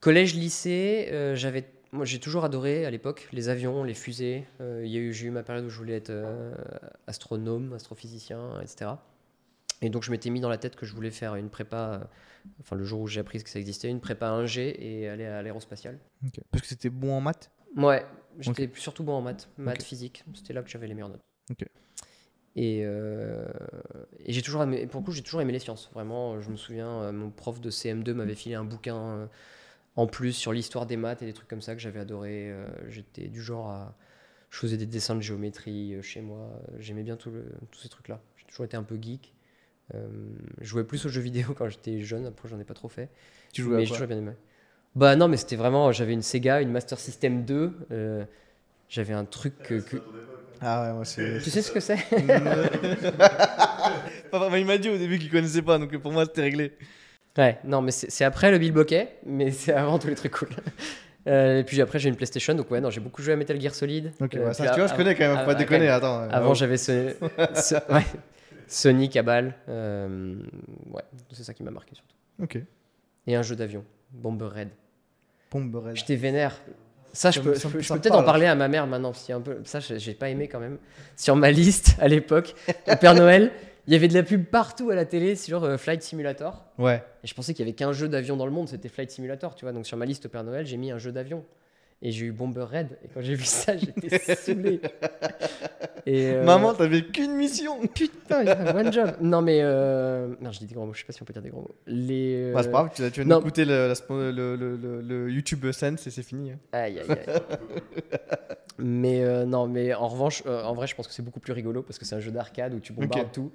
Collège, 0.00 0.34
lycée, 0.34 1.08
j'avais 1.34 1.70
moi, 1.92 2.04
j'ai 2.04 2.18
toujours 2.18 2.44
adoré 2.44 2.84
à 2.84 2.90
l'époque 2.90 3.28
les 3.32 3.48
avions, 3.48 3.84
les 3.84 3.94
fusées. 3.94 4.44
Il 4.60 4.88
y 4.88 4.96
a 4.96 5.00
eu, 5.00 5.14
j'ai 5.14 5.28
eu 5.28 5.30
ma 5.30 5.42
période 5.44 5.64
où 5.64 5.70
je 5.70 5.78
voulais 5.78 5.94
être 5.94 6.12
astronome, 7.06 7.72
astrophysicien, 7.72 8.60
etc. 8.60 8.90
Et 9.80 9.90
donc, 9.90 10.02
je 10.02 10.10
m'étais 10.10 10.28
mis 10.28 10.40
dans 10.40 10.48
la 10.48 10.58
tête 10.58 10.76
que 10.76 10.84
je 10.84 10.94
voulais 10.94 11.12
faire 11.12 11.36
une 11.36 11.48
prépa, 11.48 12.10
enfin, 12.60 12.76
le 12.76 12.84
jour 12.84 13.00
où 13.00 13.06
j'ai 13.06 13.20
appris 13.20 13.42
que 13.42 13.48
ça 13.48 13.60
existait, 13.60 13.88
une 13.88 14.00
prépa 14.00 14.26
1G 14.26 14.74
et 14.78 15.08
aller 15.08 15.24
à 15.24 15.40
l'aérospatiale. 15.40 15.98
Parce 16.50 16.62
que 16.62 16.68
c'était 16.68 16.90
bon 16.90 17.12
en 17.12 17.20
maths? 17.20 17.50
Ouais, 17.76 18.06
j'étais 18.38 18.70
surtout 18.74 19.04
bon 19.04 19.14
en 19.14 19.22
maths, 19.22 19.48
maths, 19.56 19.82
physique. 19.82 20.24
C'était 20.34 20.52
là 20.52 20.62
que 20.62 20.70
j'avais 20.70 20.86
les 20.86 20.94
meilleures 20.94 21.10
notes. 21.10 21.24
Et, 22.56 22.82
euh, 22.84 23.46
et 24.24 24.32
j'ai 24.32 24.42
toujours 24.42 24.62
aimé, 24.62 24.86
pour 24.86 25.00
le 25.00 25.04
coup, 25.04 25.12
j'ai 25.12 25.22
toujours 25.22 25.40
aimé 25.40 25.52
les 25.52 25.58
sciences. 25.58 25.90
Vraiment, 25.92 26.40
je 26.40 26.50
me 26.50 26.56
souviens, 26.56 27.02
euh, 27.02 27.12
mon 27.12 27.30
prof 27.30 27.60
de 27.60 27.70
CM2 27.70 28.12
m'avait 28.12 28.36
filé 28.36 28.54
un 28.54 28.64
bouquin 28.64 28.96
euh, 28.96 29.26
en 29.96 30.06
plus 30.06 30.32
sur 30.32 30.52
l'histoire 30.52 30.86
des 30.86 30.96
maths 30.96 31.22
et 31.22 31.26
des 31.26 31.32
trucs 31.32 31.48
comme 31.48 31.62
ça 31.62 31.74
que 31.74 31.80
j'avais 31.80 32.00
adoré. 32.00 32.54
J'étais 32.88 33.28
du 33.28 33.42
genre 33.42 33.70
à. 33.70 33.96
Je 34.50 34.60
faisais 34.60 34.76
des 34.76 34.86
dessins 34.86 35.16
de 35.16 35.20
géométrie 35.20 36.00
chez 36.02 36.20
moi. 36.20 36.48
J'aimais 36.78 37.02
bien 37.02 37.16
tout 37.16 37.30
le, 37.30 37.44
tous 37.72 37.80
ces 37.80 37.88
trucs-là. 37.88 38.20
J'ai 38.36 38.46
toujours 38.46 38.64
été 38.64 38.76
un 38.76 38.84
peu 38.84 38.96
geek. 39.00 39.34
je 39.92 39.98
jouais 40.60 40.84
plus 40.84 41.04
aux 41.06 41.08
jeux 41.08 41.20
vidéo 41.20 41.54
quand 41.58 41.68
j'étais 41.68 42.02
jeune. 42.02 42.26
Après, 42.26 42.48
j'en 42.48 42.60
ai 42.60 42.64
pas 42.64 42.74
trop 42.74 42.88
fait. 42.88 43.08
Tu 43.52 43.62
jouais 43.62 43.78
mais 43.78 43.86
j'ai 43.86 43.92
toujours 43.92 44.06
bien 44.06 44.18
aimé. 44.18 44.32
Bah 44.96 45.16
non, 45.16 45.28
mais 45.28 45.36
c'était 45.36 45.56
vraiment. 45.56 45.90
J'avais 45.92 46.12
une 46.12 46.22
Sega, 46.22 46.60
une 46.60 46.70
Master 46.70 46.98
System 46.98 47.44
2. 47.44 47.72
Euh, 47.90 48.24
j'avais 48.88 49.14
un 49.14 49.24
truc 49.24 49.54
que. 49.62 49.82
Ah 50.60 50.86
ouais, 50.86 50.92
moi 50.94 51.04
c'est. 51.04 51.40
Tu 51.42 51.50
sais 51.50 51.62
ce 51.62 51.72
que 51.72 51.80
c'est? 51.80 51.98
Il 54.56 54.66
m'a 54.66 54.78
dit 54.78 54.88
au 54.88 54.96
début 54.96 55.18
qu'il 55.18 55.30
connaissait 55.30 55.62
pas, 55.62 55.78
donc 55.78 55.96
pour 55.98 56.12
moi 56.12 56.24
c'était 56.24 56.42
réglé. 56.42 56.72
Ouais, 57.36 57.58
non, 57.64 57.82
mais 57.82 57.90
c'est 57.90 58.24
après 58.24 58.52
le 58.52 58.58
Bill 58.58 58.72
Bokeh, 58.72 59.08
mais 59.26 59.50
c'est 59.52 59.72
avant 59.72 59.98
tous 59.98 60.08
les 60.08 60.14
trucs 60.14 60.32
cool. 60.32 60.48
Euh, 61.26 61.60
et 61.60 61.64
puis 61.64 61.80
après 61.80 61.98
j'ai 61.98 62.10
une 62.10 62.16
PlayStation, 62.16 62.52
donc 62.52 62.70
ouais, 62.70 62.82
non, 62.82 62.90
j'ai 62.90 63.00
beaucoup 63.00 63.22
joué 63.22 63.32
à 63.32 63.36
Metal 63.36 63.58
Gear 63.58 63.74
Solid. 63.74 64.12
Ok, 64.20 64.34
euh, 64.34 64.52
ça, 64.52 64.68
tu 64.68 64.80
vois, 64.80 64.88
je 64.88 64.94
connais 64.94 65.14
quand 65.14 65.26
même, 65.26 65.38
faut 65.38 65.46
pas 65.46 65.54
déconner, 65.54 65.88
attends. 65.88 66.20
Avant 66.28 66.52
j'avais 66.52 66.76
ce, 66.76 67.14
ouais, 67.90 68.04
Sonic 68.68 69.16
à 69.16 69.22
balle. 69.22 69.54
ouais, 69.66 71.02
c'est 71.32 71.44
ça 71.44 71.54
qui 71.54 71.62
m'a 71.62 71.70
marqué 71.70 71.94
surtout. 71.94 72.14
Ok. 72.42 72.58
Et 73.26 73.36
un 73.36 73.40
jeu 73.40 73.56
d'avion 73.56 73.86
Bomber 74.10 74.48
Red. 74.54 74.68
Red. 75.54 75.96
J'étais 75.96 76.16
vénère. 76.16 76.60
Ça, 77.12 77.30
je 77.30 77.40
peux, 77.40 77.54
je 77.54 77.68
peux, 77.68 77.78
peut-être 77.78 78.16
en 78.16 78.24
parler 78.24 78.46
à 78.46 78.56
ma 78.56 78.66
mère 78.66 78.86
maintenant. 78.86 79.12
Si 79.12 79.32
un 79.32 79.40
peu, 79.40 79.58
ça, 79.64 79.78
j'ai 79.78 80.14
pas 80.14 80.28
aimé 80.28 80.48
quand 80.48 80.58
même. 80.58 80.78
Sur 81.16 81.36
ma 81.36 81.52
liste 81.52 81.96
à 82.00 82.08
l'époque, 82.08 82.54
au 82.88 82.96
Père 82.96 83.14
Noël, 83.14 83.52
il 83.86 83.92
y 83.92 83.96
avait 83.96 84.08
de 84.08 84.14
la 84.14 84.24
pub 84.24 84.44
partout 84.44 84.90
à 84.90 84.96
la 84.96 85.04
télé 85.04 85.36
sur 85.36 85.62
euh, 85.62 85.76
Flight 85.76 86.02
Simulator. 86.02 86.64
Ouais. 86.78 87.04
Et 87.22 87.26
je 87.28 87.34
pensais 87.34 87.54
qu'il 87.54 87.64
y 87.64 87.68
avait 87.68 87.76
qu'un 87.76 87.92
jeu 87.92 88.08
d'avion 88.08 88.36
dans 88.36 88.46
le 88.46 88.52
monde, 88.52 88.68
c'était 88.68 88.88
Flight 88.88 89.10
Simulator, 89.10 89.54
tu 89.54 89.64
vois. 89.64 89.72
Donc 89.72 89.86
sur 89.86 89.96
ma 89.96 90.06
liste 90.06 90.26
au 90.26 90.28
Père 90.28 90.42
Noël, 90.42 90.66
j'ai 90.66 90.76
mis 90.76 90.90
un 90.90 90.98
jeu 90.98 91.12
d'avion. 91.12 91.44
Et 92.02 92.10
j'ai 92.10 92.26
eu 92.26 92.32
Bomber 92.32 92.64
Red. 92.64 92.98
Et 93.04 93.08
quand 93.08 93.22
j'ai 93.22 93.34
vu 93.34 93.44
ça, 93.44 93.76
j'étais 93.76 94.34
saoulé. 94.34 94.80
Et 96.06 96.32
euh... 96.32 96.44
Maman, 96.44 96.74
t'avais 96.74 97.02
qu'une 97.02 97.34
mission. 97.34 97.80
Putain, 97.86 98.44
one 98.76 98.92
job. 98.92 99.12
Non, 99.22 99.40
mais. 99.40 99.60
Euh... 99.62 100.34
Non, 100.40 100.52
je 100.52 100.58
dis 100.58 100.66
des 100.66 100.74
gros 100.74 100.84
mots. 100.84 100.92
Je 100.92 101.00
sais 101.00 101.06
pas 101.06 101.14
si 101.14 101.22
on 101.22 101.24
peut 101.24 101.32
dire 101.32 101.40
des 101.40 101.48
gros 101.48 101.62
mots. 101.62 101.74
Les. 101.86 102.52
Bah, 102.52 102.62
c'est 102.62 102.70
pas 102.70 102.84
grave, 102.84 102.92
tu, 102.94 103.10
tu 103.10 103.22
vas 103.22 103.34
nous 103.34 103.40
écouter 103.40 103.64
le, 103.64 103.94
le, 104.10 104.56
le, 104.56 105.00
le, 105.00 105.30
YouTube 105.30 105.70
Sense 105.72 106.06
et 106.06 106.10
c'est 106.10 106.22
fini. 106.22 106.52
Hein. 106.52 106.58
Aïe, 106.72 107.00
aïe, 107.00 107.10
aïe. 107.10 107.40
mais 108.78 109.24
euh, 109.24 109.46
non, 109.46 109.66
mais 109.66 109.94
en 109.94 110.08
revanche, 110.08 110.42
euh, 110.46 110.62
en 110.62 110.74
vrai, 110.74 110.86
je 110.86 110.94
pense 110.94 111.08
que 111.08 111.14
c'est 111.14 111.22
beaucoup 111.22 111.40
plus 111.40 111.54
rigolo 111.54 111.82
parce 111.82 111.98
que 111.98 112.04
c'est 112.04 112.14
un 112.14 112.20
jeu 112.20 112.32
d'arcade 112.32 112.74
où 112.74 112.80
tu 112.80 112.92
bombardes 112.92 113.32
tout. 113.32 113.50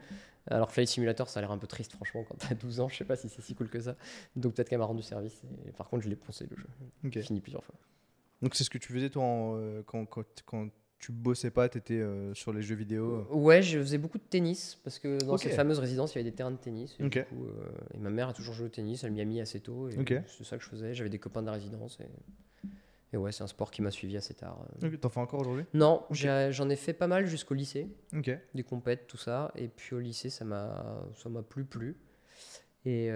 Alors 0.50 0.72
Flight 0.72 0.88
Simulator, 0.88 1.30
ça 1.30 1.40
a 1.40 1.42
l'air 1.42 1.52
un 1.52 1.58
peu 1.58 1.68
triste, 1.68 1.94
franchement, 1.94 2.24
quand 2.28 2.36
t'as 2.38 2.56
12 2.56 2.80
ans. 2.80 2.90
Je 2.90 2.98
sais 2.98 3.06
pas 3.06 3.16
si 3.16 3.30
c'est 3.30 3.42
si 3.42 3.54
cool 3.54 3.70
que 3.70 3.80
ça. 3.80 3.96
Donc 4.36 4.56
peut-être 4.56 4.70
qu'elle 4.70 4.80
m'a 4.80 4.86
rendu 4.86 5.04
service. 5.04 5.42
Et, 5.68 5.72
par 5.72 5.90
contre, 5.90 6.04
je 6.04 6.10
l'ai 6.10 6.16
poncé 6.16 6.48
le 6.50 6.58
jeu. 6.58 6.68
Okay. 7.06 7.22
Fini 7.22 7.42
plusieurs 7.42 7.64
fois. 7.64 7.76
Donc 8.42 8.56
c'est 8.56 8.64
ce 8.64 8.70
que 8.70 8.78
tu 8.78 8.94
faisais 8.94 9.10
toi 9.10 9.24
euh, 9.24 9.84
quand, 9.86 10.06
quand, 10.06 10.26
quand, 10.46 10.70
tu 11.00 11.14
bossais 11.14 11.50
pas, 11.50 11.70
tu 11.70 11.78
étais 11.78 11.94
euh, 11.94 12.34
sur 12.34 12.52
les 12.52 12.62
jeux 12.62 12.76
vidéo 12.76 13.26
euh 13.32 13.36
Ouais, 13.36 13.62
je 13.62 13.80
faisais 13.80 13.98
beaucoup 13.98 14.18
de 14.18 14.24
tennis 14.24 14.78
parce 14.84 15.00
que 15.00 15.18
dans 15.24 15.38
cette 15.38 15.54
fameuse 15.54 15.80
résidence, 15.80 16.14
il 16.14 16.18
y 16.18 16.22
avait 16.22 16.30
des 16.30 16.36
terrains 16.36 16.52
de 16.52 16.58
tennis. 16.58 16.98
Et, 17.00 17.08
du 17.08 17.24
coup, 17.24 17.48
et 17.94 17.98
ma 17.98 18.10
mère 18.10 18.30
a 18.30 18.34
toujours 18.34 18.54
joué 18.54 18.66
au 18.66 18.70
tennis, 18.70 19.04
elle 19.06 19.12
m'y 19.12 19.22
a 19.22 19.26
mis 19.26 19.40
assez 19.40 19.62
tôt. 19.62 19.88
Et 19.90 19.96
C'est 20.28 20.44
ça 20.44 20.58
que 20.58 20.64
je 20.64 20.70
faisais. 20.70 20.94
J'avais 20.94 21.10
des 21.10 21.20
copains 21.20 21.42
de 21.42 21.46
la 21.46 21.54
résidence. 21.54 22.00
Et, 22.02 23.14
et 23.14 23.18
ouais, 23.18 23.32
c'est 23.32 23.44
un 23.44 23.48
sport 23.48 23.72
qui 23.72 23.82
m'a 23.82 23.92
suivi 23.92 24.18
assez 24.18 24.34
tard. 24.34 24.60
T'en 25.00 25.10
fais 25.10 25.22
encore 25.22 25.40
aujourd'hui? 25.40 25.64
Non, 25.74 26.04
j'en 26.12 26.70
ai, 26.70 26.76
fait 26.76 26.94
pas 26.94 27.08
mal 27.08 27.28
jusqu'au 27.28 27.54
lycée. 27.54 27.88
Des 28.54 28.64
compètes, 28.64 29.08
tout 29.08 29.18
ça. 29.18 29.54
Et 29.56 29.70
puis 29.70 29.96
au 29.96 30.00
lycée, 30.00 30.30
ça 30.30 30.44
m'a 30.44 31.44
plus 31.48 31.64
plu. 31.64 31.96
Et 32.86 33.10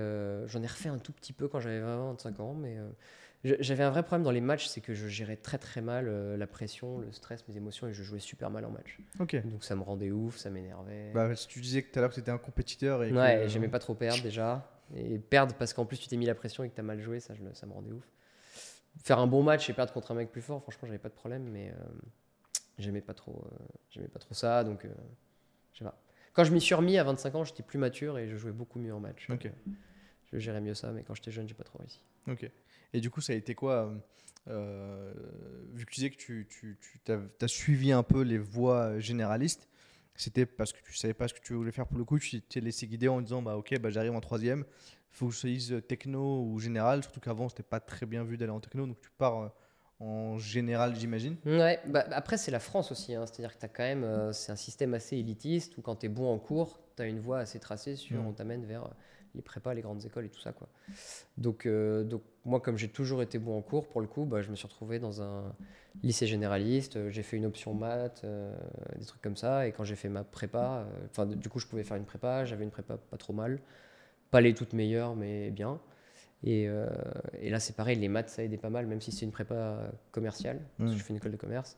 j'en 0.46 0.63
ai 0.63 0.68
refait 0.68 0.89
un 0.89 1.00
tout 1.00 1.12
petit 1.12 1.34
peu 1.34 1.50
quand 1.50 1.60
j'avais 1.60 1.82
25 1.82 2.39
ans, 2.39 2.53
mais 2.53 2.77
j'avais 3.43 3.83
un 3.83 3.89
vrai 3.89 4.03
problème 4.03 4.23
dans 4.23 4.31
les 4.31 4.41
matchs, 4.41 4.67
c'est 4.67 4.79
que 4.79 4.93
je 4.93 5.07
gérais 5.07 5.35
très 5.35 5.57
très 5.57 5.81
mal 5.81 6.07
euh, 6.07 6.38
la 6.38 6.47
pression, 6.47 7.00
le 7.00 7.12
stress, 7.12 7.45
mes 7.47 7.57
émotions 7.57 7.88
et 7.88 7.93
je 7.93 8.01
jouais 8.01 8.19
super 8.19 8.50
mal 8.50 8.63
en 8.63 8.69
match. 8.69 9.00
Ok. 9.19 9.35
Donc 9.45 9.63
ça 9.63 9.75
me 9.75 9.81
rendait 9.81 10.12
ouf, 10.12 10.38
ça 10.38 10.50
m'énervait. 10.50 11.12
Bah, 11.13 11.35
tu 11.35 11.59
disais 11.59 11.81
que 11.83 11.91
tout 11.91 12.00
à 12.00 12.01
l'heure 12.01 12.09
que 12.09 12.15
tu 12.15 12.21
étais 12.21 12.31
un 12.31 12.38
compétiteur. 12.38 13.03
Et 13.03 13.12
ouais, 13.12 13.50
j'aimais 13.50 13.67
pas 13.67 13.79
trop 13.79 13.95
perdre 13.95 14.23
déjà. 14.23 14.69
Et 14.95 15.17
perdre 15.17 15.55
parce 15.55 15.73
qu'en 15.73 15.85
plus 15.85 15.97
tu 15.97 16.07
t'es 16.07 16.17
mis 16.17 16.25
la 16.25 16.35
pression 16.35 16.63
et 16.63 16.69
que 16.69 16.75
tu 16.75 16.79
as 16.79 16.83
mal 16.83 17.01
joué, 17.01 17.19
ça, 17.19 17.33
ça 17.53 17.65
me 17.65 17.73
rendait 17.73 17.91
ouf. 17.91 18.07
Faire 19.03 19.19
un 19.19 19.27
bon 19.27 19.43
match 19.43 19.69
et 19.69 19.73
perdre 19.73 19.91
contre 19.91 20.12
un 20.12 20.15
mec 20.15 20.31
plus 20.31 20.41
fort, 20.41 20.62
franchement, 20.62 20.88
j'avais 20.88 21.00
pas 21.00 21.09
de 21.09 21.15
problème, 21.15 21.43
mais 21.51 21.69
euh, 21.69 21.73
j'aimais 22.77 23.01
pas, 23.01 23.15
trop, 23.15 23.43
euh, 23.45 23.65
j'aimais 23.89 24.07
pas 24.07 24.19
trop 24.19 24.35
ça. 24.35 24.63
Donc, 24.63 24.85
je 25.73 25.79
sais 25.79 25.83
pas. 25.83 26.00
Quand 26.33 26.43
je 26.43 26.53
m'y 26.53 26.62
suis 26.62 26.75
remis 26.75 26.97
à 26.97 27.03
25 27.03 27.35
ans, 27.35 27.43
j'étais 27.43 27.63
plus 27.63 27.79
mature 27.79 28.17
et 28.19 28.27
je 28.27 28.38
jouais 28.38 28.51
beaucoup 28.51 28.79
mieux 28.79 28.93
en 28.93 29.00
match. 29.00 29.27
Ok. 29.29 29.50
je 30.31 30.38
gérais 30.38 30.62
mieux 30.62 30.75
ça, 30.75 30.91
mais 30.91 31.03
quand 31.03 31.15
j'étais 31.15 31.31
jeune, 31.31 31.47
j'ai 31.47 31.55
pas 31.55 31.63
trop 31.63 31.79
réussi. 31.79 32.01
Ok. 32.27 32.50
Et 32.93 33.01
du 33.01 33.09
coup, 33.09 33.21
ça 33.21 33.33
a 33.33 33.35
été 33.35 33.55
quoi 33.55 33.91
euh, 34.47 35.13
Vu 35.73 35.85
que 35.85 35.91
tu 35.91 35.95
disais 35.95 36.09
que 36.09 36.17
tu, 36.17 36.47
tu, 36.50 36.77
tu 37.03 37.12
as, 37.12 37.47
suivi 37.47 37.91
un 37.91 38.03
peu 38.03 38.21
les 38.21 38.38
voies 38.38 39.00
généralistes, 39.00 39.67
c'était 40.15 40.45
parce 40.45 40.73
que 40.73 40.81
tu 40.83 40.95
savais 40.95 41.13
pas 41.13 41.27
ce 41.27 41.33
que 41.33 41.39
tu 41.39 41.53
voulais 41.53 41.71
faire 41.71 41.88
pour 41.88 41.97
le 41.97 42.05
coup, 42.05 42.19
tu 42.19 42.41
t'es 42.41 42.59
laissé 42.59 42.88
guider 42.88 43.07
en 43.07 43.21
disant 43.21 43.41
bah 43.41 43.57
ok, 43.57 43.79
bah, 43.79 43.89
j'arrive 43.89 44.13
en 44.13 44.21
troisième, 44.21 44.63
faut 45.12 45.27
que 45.27 45.33
je 45.33 45.39
choisisse 45.39 45.73
techno 45.88 46.43
ou 46.43 46.59
général, 46.59 47.03
surtout 47.03 47.19
qu'avant 47.19 47.50
c'était 47.50 47.63
pas 47.63 47.79
très 47.79 48.05
bien 48.05 48.23
vu 48.23 48.38
d'aller 48.38 48.51
en 48.51 48.59
techno, 48.59 48.85
donc 48.85 49.00
tu 49.01 49.09
pars 49.17 49.41
euh, 49.41 49.50
en 50.00 50.38
général, 50.38 50.95
j'imagine. 50.95 51.38
Ouais, 51.45 51.79
bah, 51.88 52.05
après 52.12 52.38
c'est 52.38 52.51
la 52.51 52.59
France 52.59 52.91
aussi, 52.91 53.15
hein. 53.15 53.25
c'est-à-dire 53.25 53.55
que 53.55 53.59
tu 53.59 53.65
as 53.65 53.69
quand 53.69 53.83
même, 53.83 54.03
euh, 54.03 54.33
c'est 54.33 54.51
un 54.51 54.57
système 54.57 54.93
assez 54.93 55.18
élitiste 55.18 55.77
où 55.77 55.81
quand 55.81 55.96
tu 55.96 56.05
es 56.05 56.09
bon 56.09 56.31
en 56.31 56.37
cours, 56.37 56.79
tu 56.96 57.01
as 57.01 57.07
une 57.07 57.20
voie 57.20 57.39
assez 57.39 57.59
tracée 57.59 57.96
sur, 57.96 58.22
mmh. 58.22 58.27
on 58.27 58.33
t'amène 58.33 58.65
vers 58.65 58.87
les 59.35 59.41
prépas, 59.41 59.74
les 59.74 59.81
grandes 59.81 60.05
écoles 60.05 60.25
et 60.25 60.29
tout 60.29 60.39
ça. 60.39 60.51
Quoi. 60.51 60.67
Donc, 61.37 61.65
euh, 61.65 62.03
donc 62.03 62.22
moi, 62.46 62.59
comme 62.59 62.77
j'ai 62.77 62.87
toujours 62.87 63.22
été 63.22 63.39
bon 63.39 63.57
en 63.57 63.61
cours, 63.61 63.87
pour 63.87 64.01
le 64.01 64.07
coup, 64.07 64.25
bah, 64.25 64.41
je 64.41 64.50
me 64.50 64.55
suis 64.55 64.67
retrouvé 64.67 65.00
dans 65.00 65.22
un 65.22 65.55
lycée 66.03 66.27
généraliste. 66.27 66.98
Euh, 66.98 67.09
j'ai 67.09 67.24
fait 67.24 67.37
une 67.37 67.46
option 67.46 67.74
maths, 67.74 68.22
euh, 68.24 68.55
des 68.98 69.05
trucs 69.05 69.22
comme 69.22 69.37
ça. 69.37 69.67
Et 69.67 69.72
quand 69.72 69.83
j'ai 69.83 69.96
fait 69.96 70.09
ma 70.09 70.24
prépa, 70.24 70.85
enfin, 71.09 71.25
du 71.25 71.50
coup, 71.50 71.59
je 71.59 71.67
pouvais 71.67 71.83
faire 71.83 71.98
une 71.98 72.05
prépa. 72.05 72.46
J'avais 72.46 72.63
une 72.63 72.72
prépa 72.72 72.98
pas 72.98 73.17
trop 73.17 73.33
mal. 73.33 73.59
Pas 74.31 74.41
les 74.41 74.53
toutes 74.53 74.74
meilleures, 74.74 75.15
mais 75.15 75.51
bien. 75.51 75.79
Et, 76.43 76.67
et 77.39 77.50
là, 77.50 77.59
c'est 77.59 77.75
pareil, 77.75 77.98
les 77.98 78.09
maths, 78.09 78.27
ça 78.27 78.43
aidait 78.43 78.57
pas 78.57 78.69
mal, 78.69 78.85
même 78.85 79.00
si 79.00 79.13
c'est 79.13 79.25
une 79.25 79.31
prépa 79.31 79.77
commerciale. 80.11 80.59
Parce 80.77 80.89
que 80.89 80.96
mmh. 80.96 80.98
je 80.98 81.03
fais 81.03 81.09
une 81.11 81.17
école 81.17 81.31
de 81.31 81.37
commerce. 81.37 81.77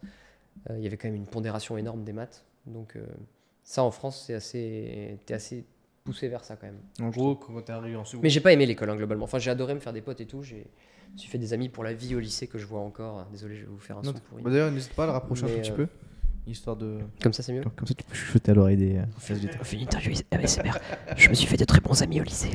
Il 0.69 0.79
y 0.79 0.87
avait 0.87 0.97
quand 0.97 1.07
même 1.07 1.17
une 1.17 1.27
pondération 1.27 1.77
énorme 1.77 2.03
des 2.03 2.13
maths. 2.13 2.45
Donc, 2.65 2.97
ça, 3.63 3.83
en 3.83 3.91
France, 3.91 4.23
c'est 4.25 4.33
assez, 4.33 5.19
es 5.27 5.33
assez 5.33 5.65
poussé 6.05 6.29
vers 6.29 6.45
ça 6.45 6.55
quand 6.55 6.67
même. 6.67 6.79
En 7.01 7.09
gros, 7.09 7.35
quand 7.35 7.61
t'es 7.61 7.73
arrivé 7.73 7.97
en 7.97 8.05
seconde. 8.05 8.23
Mais 8.23 8.29
j'ai 8.29 8.39
pas 8.39 8.53
aimé 8.53 8.65
l'école 8.65 8.89
hein, 8.89 8.95
globalement. 8.95 9.25
Enfin, 9.25 9.39
j'ai 9.39 9.51
adoré 9.51 9.73
me 9.73 9.79
faire 9.81 9.91
des 9.91 10.01
potes 10.01 10.21
et 10.21 10.25
tout. 10.25 10.43
J'ai 10.43 10.67
suis 11.17 11.29
fait 11.29 11.37
des 11.37 11.53
amis 11.53 11.69
pour 11.69 11.83
la 11.83 11.93
vie 11.93 12.15
au 12.15 12.19
lycée 12.19 12.47
que 12.47 12.57
je 12.57 12.65
vois 12.65 12.79
encore. 12.79 13.25
Désolé, 13.31 13.55
je 13.55 13.61
vais 13.61 13.67
vous 13.67 13.79
faire 13.79 13.97
un 13.97 14.03
son 14.03 14.13
pourri. 14.13 14.43
Bah, 14.43 14.49
D'ailleurs, 14.49 14.71
n'hésite 14.71 14.93
pas 14.93 15.03
à 15.03 15.07
le 15.07 15.11
rapprocher 15.13 15.45
un 15.45 15.47
petit 15.47 15.71
euh, 15.71 15.75
peu. 15.75 15.87
Histoire 16.47 16.75
de. 16.75 16.99
Comme 17.23 17.33
ça, 17.33 17.41
c'est 17.41 17.53
mieux. 17.53 17.61
Comme, 17.61 17.87
ça, 17.87 17.93
tu 17.95 18.03
peux 18.03 18.13
chuchoter 18.13 18.51
à 18.51 18.53
l'oreille 18.53 18.77
des. 18.77 19.01
On 19.15 19.19
fait 19.19 19.75
une 19.75 19.81
interview 19.81 20.13
ASMR. 20.31 20.77
je 21.17 21.29
me 21.29 21.33
suis 21.33 21.47
fait 21.47 21.57
de 21.57 21.65
très 21.65 21.79
bons 21.79 22.01
amis 22.03 22.21
au 22.21 22.23
lycée. 22.23 22.51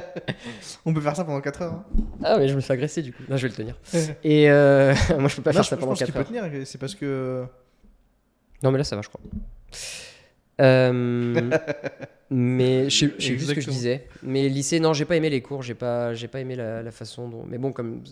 On 0.86 0.94
peut 0.94 1.00
faire 1.00 1.14
ça 1.14 1.24
pendant 1.24 1.40
4 1.40 1.62
heures. 1.62 1.72
Hein. 1.72 1.84
Ah, 2.24 2.38
mais 2.38 2.48
je 2.48 2.54
me 2.54 2.60
fais 2.60 2.72
agresser 2.72 3.02
du 3.02 3.12
coup. 3.12 3.22
Non, 3.28 3.36
je 3.36 3.42
vais 3.42 3.48
le 3.48 3.54
tenir. 3.54 3.76
Et 4.24 4.50
euh... 4.50 4.94
moi, 5.18 5.28
je 5.28 5.36
peux 5.36 5.42
pas 5.42 5.52
faire 5.52 5.64
ça 5.64 5.76
pendant 5.76 5.94
4 5.94 6.02
heures. 6.02 6.24
Je 6.26 6.32
peux 6.32 6.40
tenir, 6.40 6.66
c'est 6.66 6.78
parce 6.78 6.94
que. 6.94 7.44
Non, 8.62 8.70
mais 8.70 8.78
là, 8.78 8.84
ça 8.84 8.96
va, 8.96 9.02
je 9.02 9.08
crois. 9.08 9.20
Euh, 10.60 11.50
mais 12.30 12.90
je 12.90 12.98
sais 12.98 13.08
plus 13.08 13.46
ce 13.46 13.52
que 13.52 13.60
je 13.60 13.70
disais. 13.70 14.06
Mais 14.22 14.48
lycée, 14.48 14.80
non, 14.80 14.92
j'ai 14.92 15.04
pas 15.04 15.16
aimé 15.16 15.30
les 15.30 15.42
cours, 15.42 15.62
j'ai 15.62 15.74
pas, 15.74 16.14
j'ai 16.14 16.28
pas 16.28 16.40
aimé 16.40 16.56
la, 16.56 16.90
façon 16.90 17.28
dont. 17.28 17.44
Mais 17.46 17.58
bon, 17.58 17.72
comme 17.72 18.02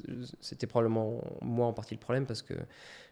c'était 0.41 0.67
probablement 0.67 1.23
moi 1.43 1.67
en 1.67 1.73
partie 1.73 1.95
le 1.95 2.01
problème 2.01 2.27
parce 2.27 2.43
que 2.43 2.55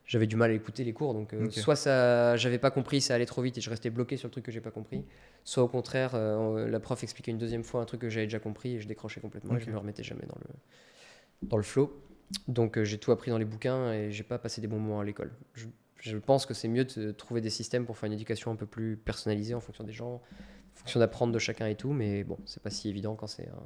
j'avais 0.07 0.27
du 0.27 0.37
mal 0.37 0.51
à 0.51 0.55
écouter 0.55 0.85
les 0.85 0.95
cours, 0.95 1.13
donc 1.13 1.35
euh, 1.35 1.51
soit 1.51 1.77
ça, 1.77 2.37
j'avais 2.37 2.59
pas 2.59 2.71
compris, 2.71 3.03
ça 3.03 3.15
allait 3.15 3.27
trop 3.27 3.43
vite 3.43 3.59
et 3.59 3.61
je 3.61 3.69
restais 3.69 3.91
bloqué 3.91 4.17
sur 4.17 4.29
le 4.29 4.33
truc 4.33 4.45
que 4.45 4.53
j'ai 4.53 4.63
pas 4.63 4.71
compris, 4.71 5.05
soit 5.45 5.63
au 5.63 5.69
contraire, 5.69 6.13
euh, 6.15 6.67
la 6.67 6.81
prof 6.81 7.03
expliquait 7.03 7.31
une 7.31 7.39
deuxième 7.39 7.63
fois 7.63 7.83
un 7.83 7.85
truc 7.85 8.01
que 8.01 8.09
j'avais 8.09 8.27
déjà 8.27 8.39
compris 8.39 8.77
et 8.77 8.81
je 8.81 8.89
décrochais 8.89 9.21
complètement 9.21 9.57
et 9.57 9.61
je 9.61 9.71
me 9.71 9.77
remettais 9.77 10.03
jamais 10.03 10.27
dans 10.27 10.39
le 10.41 11.49
dans 11.49 11.57
le 11.59 11.63
flow. 11.63 12.03
Donc 12.47 12.83
j'ai 12.83 12.99
tout 12.99 13.13
appris 13.13 13.31
dans 13.31 13.39
les 13.39 13.45
bouquins 13.45 13.93
et 13.93 14.11
j'ai 14.11 14.25
pas 14.25 14.39
passé 14.39 14.61
des 14.61 14.67
bons 14.67 14.79
moments 14.79 15.01
à 15.01 15.05
l'école. 15.05 15.31
Je, 15.55 15.67
je 16.01 16.17
pense 16.17 16.47
que 16.47 16.55
c'est 16.55 16.69
mieux 16.69 16.85
de 16.85 17.13
trouver 17.13 17.41
des 17.41 17.51
systèmes 17.51 17.87
pour 17.87 17.97
faire 17.97 18.07
une 18.07 18.13
éducation 18.13 18.51
un 18.51 18.57
peu 18.57 18.67
plus 18.67 18.97
personnalisée 18.97 19.55
en 19.55 19.61
fonction 19.61 19.85
des 19.85 19.93
gens, 19.93 20.15
en 20.15 20.79
fonction 20.79 21.01
d'apprendre 21.01 21.33
de 21.33 21.39
chacun 21.39 21.67
et 21.67 21.75
tout, 21.75 21.93
mais 21.93 22.25
bon, 22.25 22.39
c'est 22.45 22.63
pas 22.63 22.71
si 22.71 22.89
évident 22.89 23.15
quand 23.17 23.27
c'est 23.27 23.49
un. 23.49 23.63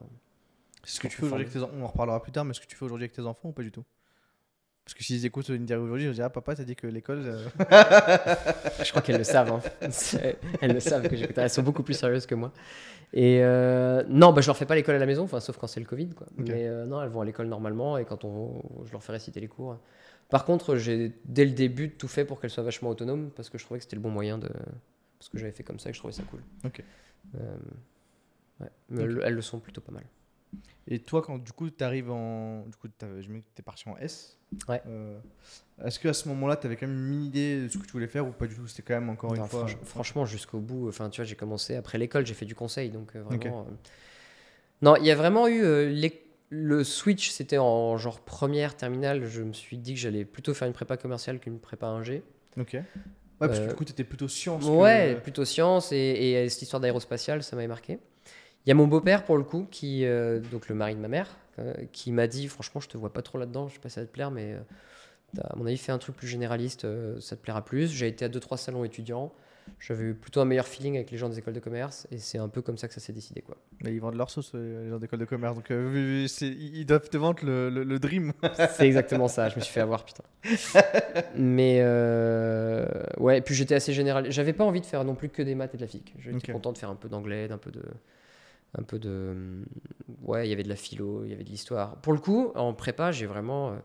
C'est 0.84 0.96
ce 0.96 1.00
que 1.00 1.08
tu 1.08 1.16
fais 1.16 1.24
aujourd'hui 1.24 1.46
avec 1.46 1.52
tes 1.52 1.62
enfants, 1.62 1.74
on 1.78 1.84
en 1.84 1.86
reparlera 1.86 2.20
plus 2.20 2.32
tard, 2.32 2.44
mais 2.44 2.50
est-ce 2.50 2.60
que 2.60 2.66
tu 2.66 2.76
fais 2.76 2.84
aujourd'hui 2.84 3.04
avec 3.04 3.14
tes 3.14 3.22
enfants 3.22 3.50
ou 3.50 3.52
pas 3.52 3.62
du 3.62 3.70
tout? 3.70 3.84
Parce 4.84 4.94
que 4.94 5.04
s'ils 5.04 5.24
écoutent 5.24 5.48
une 5.48 5.62
interview 5.62 5.84
aujourd'hui, 5.84 6.08
je 6.08 6.12
dirais 6.12 6.26
ah, 6.26 6.30
papa, 6.30 6.56
t'as 6.56 6.64
dit 6.64 6.74
que 6.74 6.88
l'école. 6.88 7.22
Euh, 7.24 7.48
je 8.82 8.90
crois 8.90 9.00
qu'elles 9.00 9.18
le 9.18 9.24
savent. 9.24 9.52
Hein. 9.52 9.60
Elles 10.60 10.72
le 10.72 10.80
savent 10.80 11.08
que 11.08 11.14
j'écoute. 11.14 11.38
Elles 11.38 11.50
sont 11.50 11.62
beaucoup 11.62 11.84
plus 11.84 11.94
sérieuses 11.94 12.26
que 12.26 12.34
moi. 12.34 12.52
Et 13.12 13.40
euh, 13.42 14.02
non, 14.08 14.32
bah, 14.32 14.40
je 14.40 14.48
leur 14.48 14.56
fais 14.56 14.66
pas 14.66 14.74
l'école 14.74 14.96
à 14.96 14.98
la 14.98 15.06
maison, 15.06 15.28
sauf 15.28 15.56
quand 15.56 15.68
c'est 15.68 15.78
le 15.78 15.86
Covid. 15.86 16.10
Quoi. 16.10 16.26
Mais 16.36 16.66
euh, 16.66 16.84
non, 16.84 17.00
elles 17.00 17.10
vont 17.10 17.20
à 17.20 17.24
l'école 17.24 17.46
normalement 17.46 17.96
et 17.96 18.04
quand 18.04 18.24
on, 18.24 18.62
je 18.84 18.90
leur 18.90 19.04
fais 19.04 19.12
réciter 19.12 19.38
les 19.38 19.48
cours. 19.48 19.78
Par 20.32 20.46
contre, 20.46 20.76
j'ai 20.76 21.12
dès 21.26 21.44
le 21.44 21.50
début 21.50 21.90
tout 21.90 22.08
fait 22.08 22.24
pour 22.24 22.40
qu'elle 22.40 22.48
soit 22.48 22.62
vachement 22.62 22.88
autonome 22.88 23.30
parce 23.36 23.50
que 23.50 23.58
je 23.58 23.64
trouvais 23.66 23.80
que 23.80 23.84
c'était 23.84 23.96
le 23.96 24.02
bon 24.02 24.08
moyen 24.08 24.38
de. 24.38 24.48
Parce 25.18 25.28
que 25.28 25.36
j'avais 25.36 25.52
fait 25.52 25.62
comme 25.62 25.78
ça 25.78 25.90
et 25.90 25.92
que 25.92 25.96
je 25.96 26.00
trouvais 26.00 26.14
ça 26.14 26.22
cool. 26.22 26.40
Ok. 26.64 26.82
Euh, 27.34 27.56
ouais. 28.60 28.70
Mais 28.88 29.02
elles, 29.02 29.34
le 29.34 29.42
sont 29.42 29.60
plutôt 29.60 29.82
pas 29.82 29.92
mal. 29.92 30.04
Et 30.88 31.00
toi, 31.00 31.20
quand 31.20 31.36
du 31.36 31.52
coup 31.52 31.68
tu 31.68 31.84
arrives 31.84 32.10
en. 32.10 32.62
Du 32.62 32.76
coup, 32.78 32.88
je 33.20 33.28
me 33.28 33.40
es 33.40 33.62
parti 33.62 33.86
en 33.90 33.98
S. 33.98 34.38
Ouais. 34.70 34.80
Euh, 34.86 35.20
est-ce 35.84 36.00
qu'à 36.00 36.14
ce 36.14 36.26
moment-là, 36.30 36.56
tu 36.56 36.66
avais 36.66 36.76
quand 36.76 36.86
même 36.86 37.12
une 37.12 37.24
idée 37.24 37.64
de 37.64 37.68
ce 37.68 37.76
que 37.76 37.84
tu 37.84 37.92
voulais 37.92 38.08
faire 38.08 38.26
ou 38.26 38.32
pas 38.32 38.46
du 38.46 38.54
tout? 38.54 38.66
C'était 38.66 38.84
quand 38.84 38.94
même 38.94 39.10
encore 39.10 39.34
une 39.34 39.46
fois. 39.46 39.66
franchement, 39.84 40.24
jusqu'au 40.24 40.60
bout. 40.60 40.88
Enfin, 40.88 41.10
tu 41.10 41.20
vois, 41.20 41.26
j'ai 41.26 41.36
commencé 41.36 41.76
après 41.76 41.98
l'école, 41.98 42.24
j'ai 42.24 42.32
fait 42.32 42.46
du 42.46 42.54
conseil. 42.54 42.88
Donc, 42.88 43.14
euh, 43.16 43.22
vraiment. 43.22 43.66
Non, 44.80 44.96
il 44.96 45.04
y 45.04 45.10
a 45.10 45.14
vraiment 45.14 45.46
eu. 45.46 45.90
les 45.90 46.21
le 46.54 46.84
switch, 46.84 47.30
c'était 47.30 47.56
en 47.56 47.96
genre 47.96 48.20
première, 48.20 48.76
terminale. 48.76 49.24
Je 49.24 49.40
me 49.42 49.54
suis 49.54 49.78
dit 49.78 49.94
que 49.94 49.98
j'allais 49.98 50.26
plutôt 50.26 50.52
faire 50.52 50.68
une 50.68 50.74
prépa 50.74 50.98
commerciale 50.98 51.40
qu'une 51.40 51.58
prépa 51.58 51.86
ingé. 51.86 52.22
Ok. 52.60 52.74
Ouais, 52.74 52.84
parce 53.38 53.58
que 53.58 53.68
du 53.70 53.74
coup, 53.74 53.86
tu 53.86 53.92
étais 53.92 54.04
plutôt 54.04 54.28
science. 54.28 54.66
Ouais, 54.66 55.16
plutôt 55.16 55.46
science. 55.46 55.92
Et, 55.92 56.46
cette 56.50 56.60
histoire 56.60 56.80
d'aérospatiale, 56.80 57.42
ça 57.42 57.56
m'avait 57.56 57.68
marqué. 57.68 57.98
Il 58.66 58.68
y 58.68 58.70
a 58.70 58.74
mon 58.74 58.86
beau-père, 58.86 59.24
pour 59.24 59.38
le 59.38 59.44
coup, 59.44 59.66
qui, 59.70 60.04
euh, 60.04 60.40
donc 60.40 60.68
le 60.68 60.74
mari 60.74 60.94
de 60.94 61.00
ma 61.00 61.08
mère, 61.08 61.38
euh, 61.58 61.72
qui 61.90 62.12
m'a 62.12 62.26
dit 62.26 62.46
Franchement, 62.48 62.82
je 62.82 62.88
te 62.88 62.98
vois 62.98 63.14
pas 63.14 63.22
trop 63.22 63.38
là-dedans. 63.38 63.68
Je 63.68 63.74
sais 63.74 63.80
pas 63.80 63.88
si 63.88 63.94
ça 63.94 64.02
va 64.02 64.06
te 64.06 64.12
plaire, 64.12 64.30
mais 64.30 64.52
euh, 64.52 65.40
à 65.42 65.56
mon 65.56 65.64
avis, 65.64 65.78
fais 65.78 65.92
un 65.92 65.98
truc 65.98 66.16
plus 66.16 66.28
généraliste, 66.28 66.86
ça 67.20 67.34
te 67.34 67.40
plaira 67.40 67.64
plus. 67.64 67.90
J'ai 67.90 68.08
été 68.08 68.26
à 68.26 68.28
2-3 68.28 68.58
salons 68.58 68.84
étudiants. 68.84 69.32
J'avais 69.78 70.04
eu 70.04 70.14
plutôt 70.14 70.40
un 70.40 70.44
meilleur 70.44 70.66
feeling 70.66 70.96
avec 70.96 71.10
les 71.10 71.18
gens 71.18 71.28
des 71.28 71.38
écoles 71.38 71.54
de 71.54 71.60
commerce 71.60 72.06
et 72.10 72.18
c'est 72.18 72.38
un 72.38 72.48
peu 72.48 72.62
comme 72.62 72.78
ça 72.78 72.86
que 72.86 72.94
ça 72.94 73.00
s'est 73.00 73.12
décidé. 73.12 73.42
Quoi. 73.42 73.56
Mais 73.82 73.92
ils 73.92 74.00
vendent 74.00 74.14
leur 74.16 74.30
sauce, 74.30 74.54
les 74.54 74.88
gens 74.88 74.98
d'école 74.98 75.18
de 75.18 75.24
commerce, 75.24 75.56
donc 75.56 75.70
euh, 75.70 76.26
ils 76.40 76.86
doivent 76.86 77.08
te 77.08 77.16
vendre 77.16 77.44
le, 77.44 77.68
le, 77.68 77.98
dream. 77.98 78.32
c'est 78.76 78.86
exactement 78.86 79.28
ça, 79.28 79.48
je 79.48 79.56
me 79.56 79.60
suis 79.60 79.72
fait 79.72 79.80
avoir, 79.80 80.04
putain. 80.04 80.22
Mais 81.36 81.78
euh, 81.80 82.86
ouais, 83.18 83.38
et 83.38 83.40
puis 83.40 83.54
j'étais 83.54 83.74
assez 83.74 83.92
général. 83.92 84.30
J'avais 84.30 84.52
pas 84.52 84.64
envie 84.64 84.80
de 84.80 84.86
faire 84.86 85.04
non 85.04 85.14
plus 85.14 85.28
que 85.28 85.42
des 85.42 85.54
maths 85.54 85.74
et 85.74 85.76
de 85.76 85.82
la 85.82 85.88
physique. 85.88 86.14
J'étais 86.18 86.52
content 86.52 86.72
de 86.72 86.78
faire 86.78 86.90
un 86.90 86.96
peu 86.96 87.08
d'anglais, 87.08 87.48
d'un 87.48 87.58
peu 87.58 87.70
de. 87.70 87.82
Un 88.78 88.82
peu 88.84 88.98
de. 88.98 89.64
Ouais, 90.22 90.46
il 90.46 90.50
y 90.50 90.52
avait 90.52 90.62
de 90.62 90.68
la 90.68 90.76
philo, 90.76 91.24
il 91.24 91.30
y 91.30 91.34
avait 91.34 91.44
de 91.44 91.50
l'histoire. 91.50 91.96
Pour 91.96 92.12
le 92.12 92.18
coup, 92.18 92.52
en 92.54 92.72
prépa, 92.72 93.12
j'ai 93.12 93.26
vraiment 93.26 93.70
euh, 93.70 93.76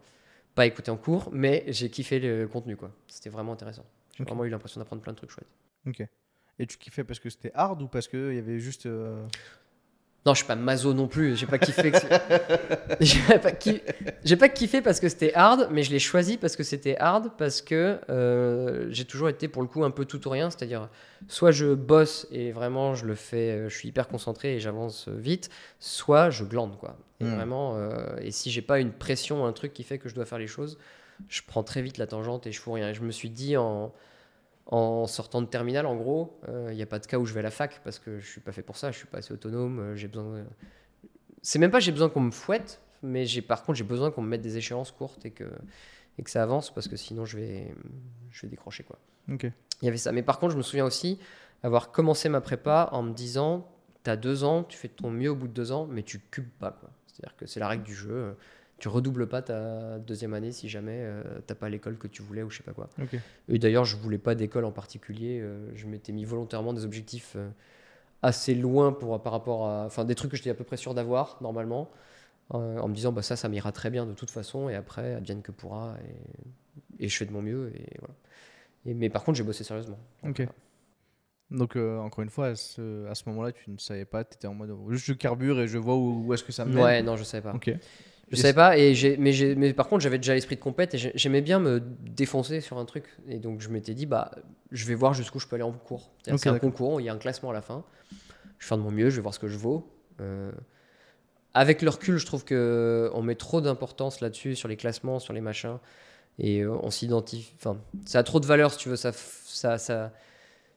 pas 0.56 0.66
écouté 0.66 0.92
en 0.92 0.98
cours, 0.98 1.30
mais 1.32 1.66
j'ai 1.68 1.90
kiffé 1.90 2.20
le 2.20 2.48
contenu, 2.48 2.78
quoi. 2.78 2.92
C'était 3.08 3.30
vraiment 3.30 3.54
intéressant. 3.54 3.86
J'ai 4.18 4.24
vraiment 4.24 4.46
eu 4.46 4.50
l'impression 4.50 4.80
d'apprendre 4.80 5.02
plein 5.02 5.14
de 5.14 5.18
trucs 5.18 5.32
chouettes. 5.32 5.48
Ok. 5.88 6.06
Et 6.60 6.66
tu 6.66 6.78
kiffais 6.78 7.04
parce 7.04 7.20
que 7.20 7.30
c'était 7.30 7.52
hard 7.54 7.82
ou 7.82 7.88
parce 7.88 8.08
qu'il 8.08 8.34
y 8.34 8.40
avait 8.40 8.60
juste. 8.60 8.88
Euh, 8.88 9.24
non, 10.26 10.34
je 10.34 10.40
suis 10.40 10.48
pas 10.48 10.56
mazo 10.56 10.94
non 10.94 11.08
plus. 11.08 11.38
J'ai 11.38 11.46
pas 11.46 11.60
kiffé. 11.60 11.92
j'ai 13.00 13.22
pas, 13.22 13.40
pas 13.40 14.50
kiffé 14.50 14.82
parce 14.82 15.00
que 15.00 15.08
c'était 15.08 15.34
hard, 15.36 15.70
mais 15.72 15.84
je 15.84 15.92
l'ai 15.92 16.00
choisi 16.00 16.38
parce 16.38 16.56
que 16.56 16.64
c'était 16.64 16.98
hard, 16.98 17.32
parce 17.38 17.62
que 17.62 18.00
euh, 18.10 18.88
j'ai 18.90 19.06
toujours 19.06 19.30
été 19.30 19.48
pour 19.48 19.62
le 19.62 19.68
coup 19.68 19.86
un 19.86 19.92
peu 19.92 20.04
tout 20.04 20.28
ou 20.28 20.32
rien. 20.32 20.50
C'est-à-dire, 20.50 20.90
soit 21.28 21.52
je 21.52 21.74
bosse 21.74 22.28
et 22.32 22.52
vraiment 22.52 22.96
je 22.96 23.06
le 23.06 23.16
fais, 23.16 23.52
euh, 23.52 23.70
je 23.70 23.78
suis 23.78 23.90
hyper 23.90 24.08
concentré 24.08 24.56
et 24.56 24.60
j'avance 24.60 25.08
vite, 25.08 25.50
soit 25.80 26.32
je 26.32 26.44
glande 26.44 26.78
quoi. 26.78 26.98
Et 27.20 27.24
hmm. 27.24 27.36
vraiment, 27.36 27.78
et 28.22 28.32
si 28.32 28.52
j'ai 28.52 28.62
pas 28.62 28.80
une 28.80 28.92
pression, 28.92 29.46
un 29.46 29.54
truc 29.54 29.74
qui 29.74 29.84
fait 29.84 29.98
que 29.98 30.10
je 30.10 30.14
dois 30.14 30.26
faire 30.26 30.38
les 30.40 30.48
choses, 30.48 30.78
je 31.30 31.42
prends 31.46 31.64
très 31.64 31.82
vite 31.82 31.98
la 31.98 32.06
tangente 32.06 32.46
et 32.48 32.52
je 32.52 32.60
fous 32.60 32.74
rien. 32.74 32.90
Et 32.90 32.94
je 32.94 33.02
me 33.02 33.12
suis 33.12 33.30
dit 33.30 33.58
en 33.58 33.92
en 34.68 35.08
sortant 35.08 35.42
de 35.42 35.48
terminal, 35.48 35.86
en 35.86 35.96
gros, 35.96 36.40
il 36.48 36.54
euh, 36.54 36.74
n'y 36.74 36.82
a 36.82 36.86
pas 36.86 37.00
de 37.00 37.06
cas 37.06 37.18
où 37.18 37.26
je 37.26 37.34
vais 37.34 37.40
à 37.40 37.44
la 37.44 37.52
fac 37.52 37.82
parce 37.84 38.00
que 38.00 38.20
je 38.20 38.28
suis 38.30 38.42
pas 38.42 38.52
fait 38.52 38.62
pour 38.62 38.76
ça, 38.76 38.92
je 38.92 38.98
suis 38.98 39.08
pas 39.08 39.20
assez 39.20 39.34
autonome, 39.34 39.80
euh, 39.80 39.96
j'ai 39.96 40.10
besoin. 40.10 40.44
C'est 41.42 41.60
même 41.60 41.72
pas 41.72 41.80
j'ai 41.80 41.94
besoin 41.94 42.10
qu'on 42.10 42.22
me 42.22 42.32
fouette, 42.32 42.82
mais 43.02 43.26
j'ai 43.26 43.42
par 43.42 43.64
contre 43.64 43.78
j'ai 43.78 43.86
besoin 43.86 44.12
qu'on 44.12 44.22
me 44.22 44.28
mette 44.28 44.42
des 44.42 44.58
échéances 44.58 44.92
courtes 44.92 45.26
et 45.26 45.32
que 45.32 45.46
et 46.18 46.24
que 46.24 46.30
ça 46.30 46.44
avance 46.44 46.74
parce 46.74 46.88
que 46.88 46.98
sinon 46.98 47.24
je 47.24 47.38
vais 47.38 47.74
je 48.30 48.42
vais 48.42 48.50
décrocher 48.50 48.84
quoi. 48.84 49.00
Ok. 49.32 49.50
Il 49.82 49.86
y 49.86 49.88
avait 49.88 49.98
ça, 49.98 50.12
mais 50.12 50.24
par 50.24 50.40
contre 50.40 50.52
je 50.52 50.58
me 50.58 50.64
souviens 50.64 50.86
aussi 50.86 51.18
avoir 51.64 51.92
commencé 51.92 52.28
ma 52.28 52.42
prépa 52.42 52.90
en 52.92 53.04
me 53.04 53.14
disant 53.14 53.72
tu 54.04 54.10
as 54.10 54.18
deux 54.18 54.44
ans, 54.44 54.64
tu 54.64 54.78
fais 54.78 54.90
de 54.90 54.94
ton 54.94 55.12
mieux 55.12 55.30
au 55.30 55.36
bout 55.36 55.48
de 55.48 55.54
deux 55.54 55.72
ans, 55.72 55.88
mais 55.90 56.04
tu 56.04 56.20
cubes 56.20 56.50
pas 56.60 56.78
C'est-à-dire 57.08 57.38
que 57.38 57.46
c'est 57.46 57.62
la 57.62 57.70
règle 57.70 57.84
du 57.84 57.96
jeu 57.96 58.36
tu 58.78 58.88
redoubles 58.88 59.28
pas 59.28 59.42
ta 59.42 59.98
deuxième 60.00 60.34
année 60.34 60.52
si 60.52 60.70
jamais 60.70 61.00
euh, 61.00 61.24
t'as 61.48 61.56
pas 61.56 61.70
l'école 61.70 61.98
que 61.98 62.08
tu 62.08 62.22
voulais 62.22 62.44
ou 62.44 62.50
je 62.50 62.58
sais 62.58 62.64
pas 62.64 62.74
quoi. 62.74 62.90
Et 63.50 63.58
d'ailleurs, 63.58 63.86
je 63.86 63.98
voulais 63.98 64.20
pas 64.20 64.36
d'école 64.36 64.66
en 64.66 64.72
particulier. 64.72 65.40
Euh, 65.42 65.70
je 65.76 65.88
m'étais 65.88 66.12
mis 66.12 66.26
volontairement 66.26 66.74
des 66.74 66.86
objectifs 66.86 67.34
euh, 67.36 67.50
assez 68.22 68.54
loin 68.54 68.92
pour, 68.92 69.22
par 69.22 69.34
rapport 69.34 69.68
à. 69.68 69.86
Enfin, 69.86 70.06
des 70.06 70.16
trucs 70.16 70.32
que 70.32 70.38
j'étais 70.38 70.52
à 70.52 70.56
peu 70.56 70.64
près 70.64 70.78
sûr 70.78 70.94
d'avoir 70.94 71.38
normalement, 71.42 71.90
en 72.50 72.88
me 72.88 72.94
disant 72.94 73.12
bah 73.12 73.24
ça, 73.24 73.36
ça 73.36 73.50
m'ira 73.50 73.72
très 73.72 73.90
bien 73.90 74.06
de 74.06 74.14
toute 74.14 74.32
façon 74.32 74.70
et 74.70 74.76
après, 74.76 75.16
advienne 75.16 75.42
que 75.42 75.52
pourra. 75.52 75.96
Et, 77.00 77.06
et 77.06 77.10
je 77.10 77.18
fais 77.18 77.26
de 77.26 77.32
mon 77.32 77.42
mieux. 77.42 77.72
Et 77.76 77.98
voilà. 78.00 78.16
Et, 78.86 78.94
mais 78.94 79.10
par 79.10 79.24
contre, 79.24 79.38
j'ai 79.38 79.44
bossé 79.44 79.64
sérieusement. 79.64 80.00
Ok. 80.24 80.48
Donc, 81.50 81.78
encore 81.78 82.24
une 82.24 82.30
fois, 82.30 82.48
à 82.48 82.56
ce, 82.56 83.30
moment-là, 83.30 83.54
tu 83.54 83.72
ne 83.72 83.78
savais 83.78 84.06
pas, 84.06 84.24
tu 84.24 84.36
étais 84.36 84.48
en 84.48 84.54
mode 84.54 84.76
juste 84.90 85.06
je 85.06 85.14
carbure 85.14 85.60
et 85.62 85.68
je 85.68 85.78
vois 85.78 85.96
où, 85.96 86.32
est-ce 86.34 86.44
que 86.44 86.52
ça 86.52 86.66
me 86.66 86.74
mène. 86.74 86.84
Ouais, 86.84 87.02
non, 87.02 87.16
je 87.16 87.24
savais 87.24 87.44
pas. 87.44 87.56
Ok. 87.56 87.72
Je 88.30 88.36
savais 88.36 88.54
pas, 88.54 88.78
et 88.78 88.94
mais, 89.18 89.32
mais 89.56 89.74
par 89.74 89.88
contre, 89.88 90.02
j'avais 90.02 90.18
déjà 90.18 90.34
l'esprit 90.34 90.58
de 90.58 90.62
compète 90.62 90.94
et 90.94 91.12
j'aimais 91.16 91.42
bien 91.42 91.60
me 91.60 91.80
défoncer 91.80 92.60
sur 92.60 92.78
un 92.78 92.84
truc. 92.84 93.06
Et 93.30 93.40
donc, 93.40 93.62
je 93.62 93.70
m'étais 93.70 93.94
dit, 93.94 94.06
bah, 94.06 94.32
je 94.72 94.86
vais 94.86 94.96
voir 94.96 95.14
jusqu'où 95.14 95.40
je 95.40 95.48
peux 95.48 95.56
aller 95.56 95.64
en 95.64 95.72
cours. 95.72 96.12
C'est 96.24 96.48
un 96.48 96.60
concours, 96.60 97.00
il 97.00 97.06
y 97.06 97.10
a 97.10 97.14
un 97.14 97.18
classement 97.18 97.52
à 97.52 97.54
la 97.54 97.62
fin. 97.62 97.86
Je 98.58 98.66
vais 98.66 98.70
faire 98.70 98.78
de 98.78 98.84
mon 98.84 98.92
mieux, 98.92 99.10
je 99.10 99.16
vais 99.16 99.22
voir 99.22 99.34
ce 99.34 99.40
que 99.40 99.48
je 99.48 99.58
vaux. 99.58 99.90
Euh, 100.20 100.52
avec 101.54 101.82
le 101.82 101.90
recul, 101.90 102.18
je 102.18 102.26
trouve 102.26 102.44
qu'on 102.44 103.22
met 103.22 103.36
trop 103.36 103.62
d'importance 103.62 104.20
là-dessus, 104.20 104.56
sur 104.56 104.68
les 104.68 104.76
classements, 104.76 105.20
sur 105.20 105.34
les 105.34 105.42
machins. 105.42 105.78
Et 106.38 106.62
euh, 106.62 106.78
on 106.84 106.92
s'identifie. 106.92 107.54
Enfin, 107.58 107.78
ça 108.06 108.20
a 108.20 108.24
trop 108.24 108.42
de 108.42 108.46
valeur, 108.46 108.72
si 108.72 108.78
tu 108.78 108.90
veux. 108.90 108.98
Ça, 108.98 109.12
ça, 109.14 109.78
ça, 109.78 110.12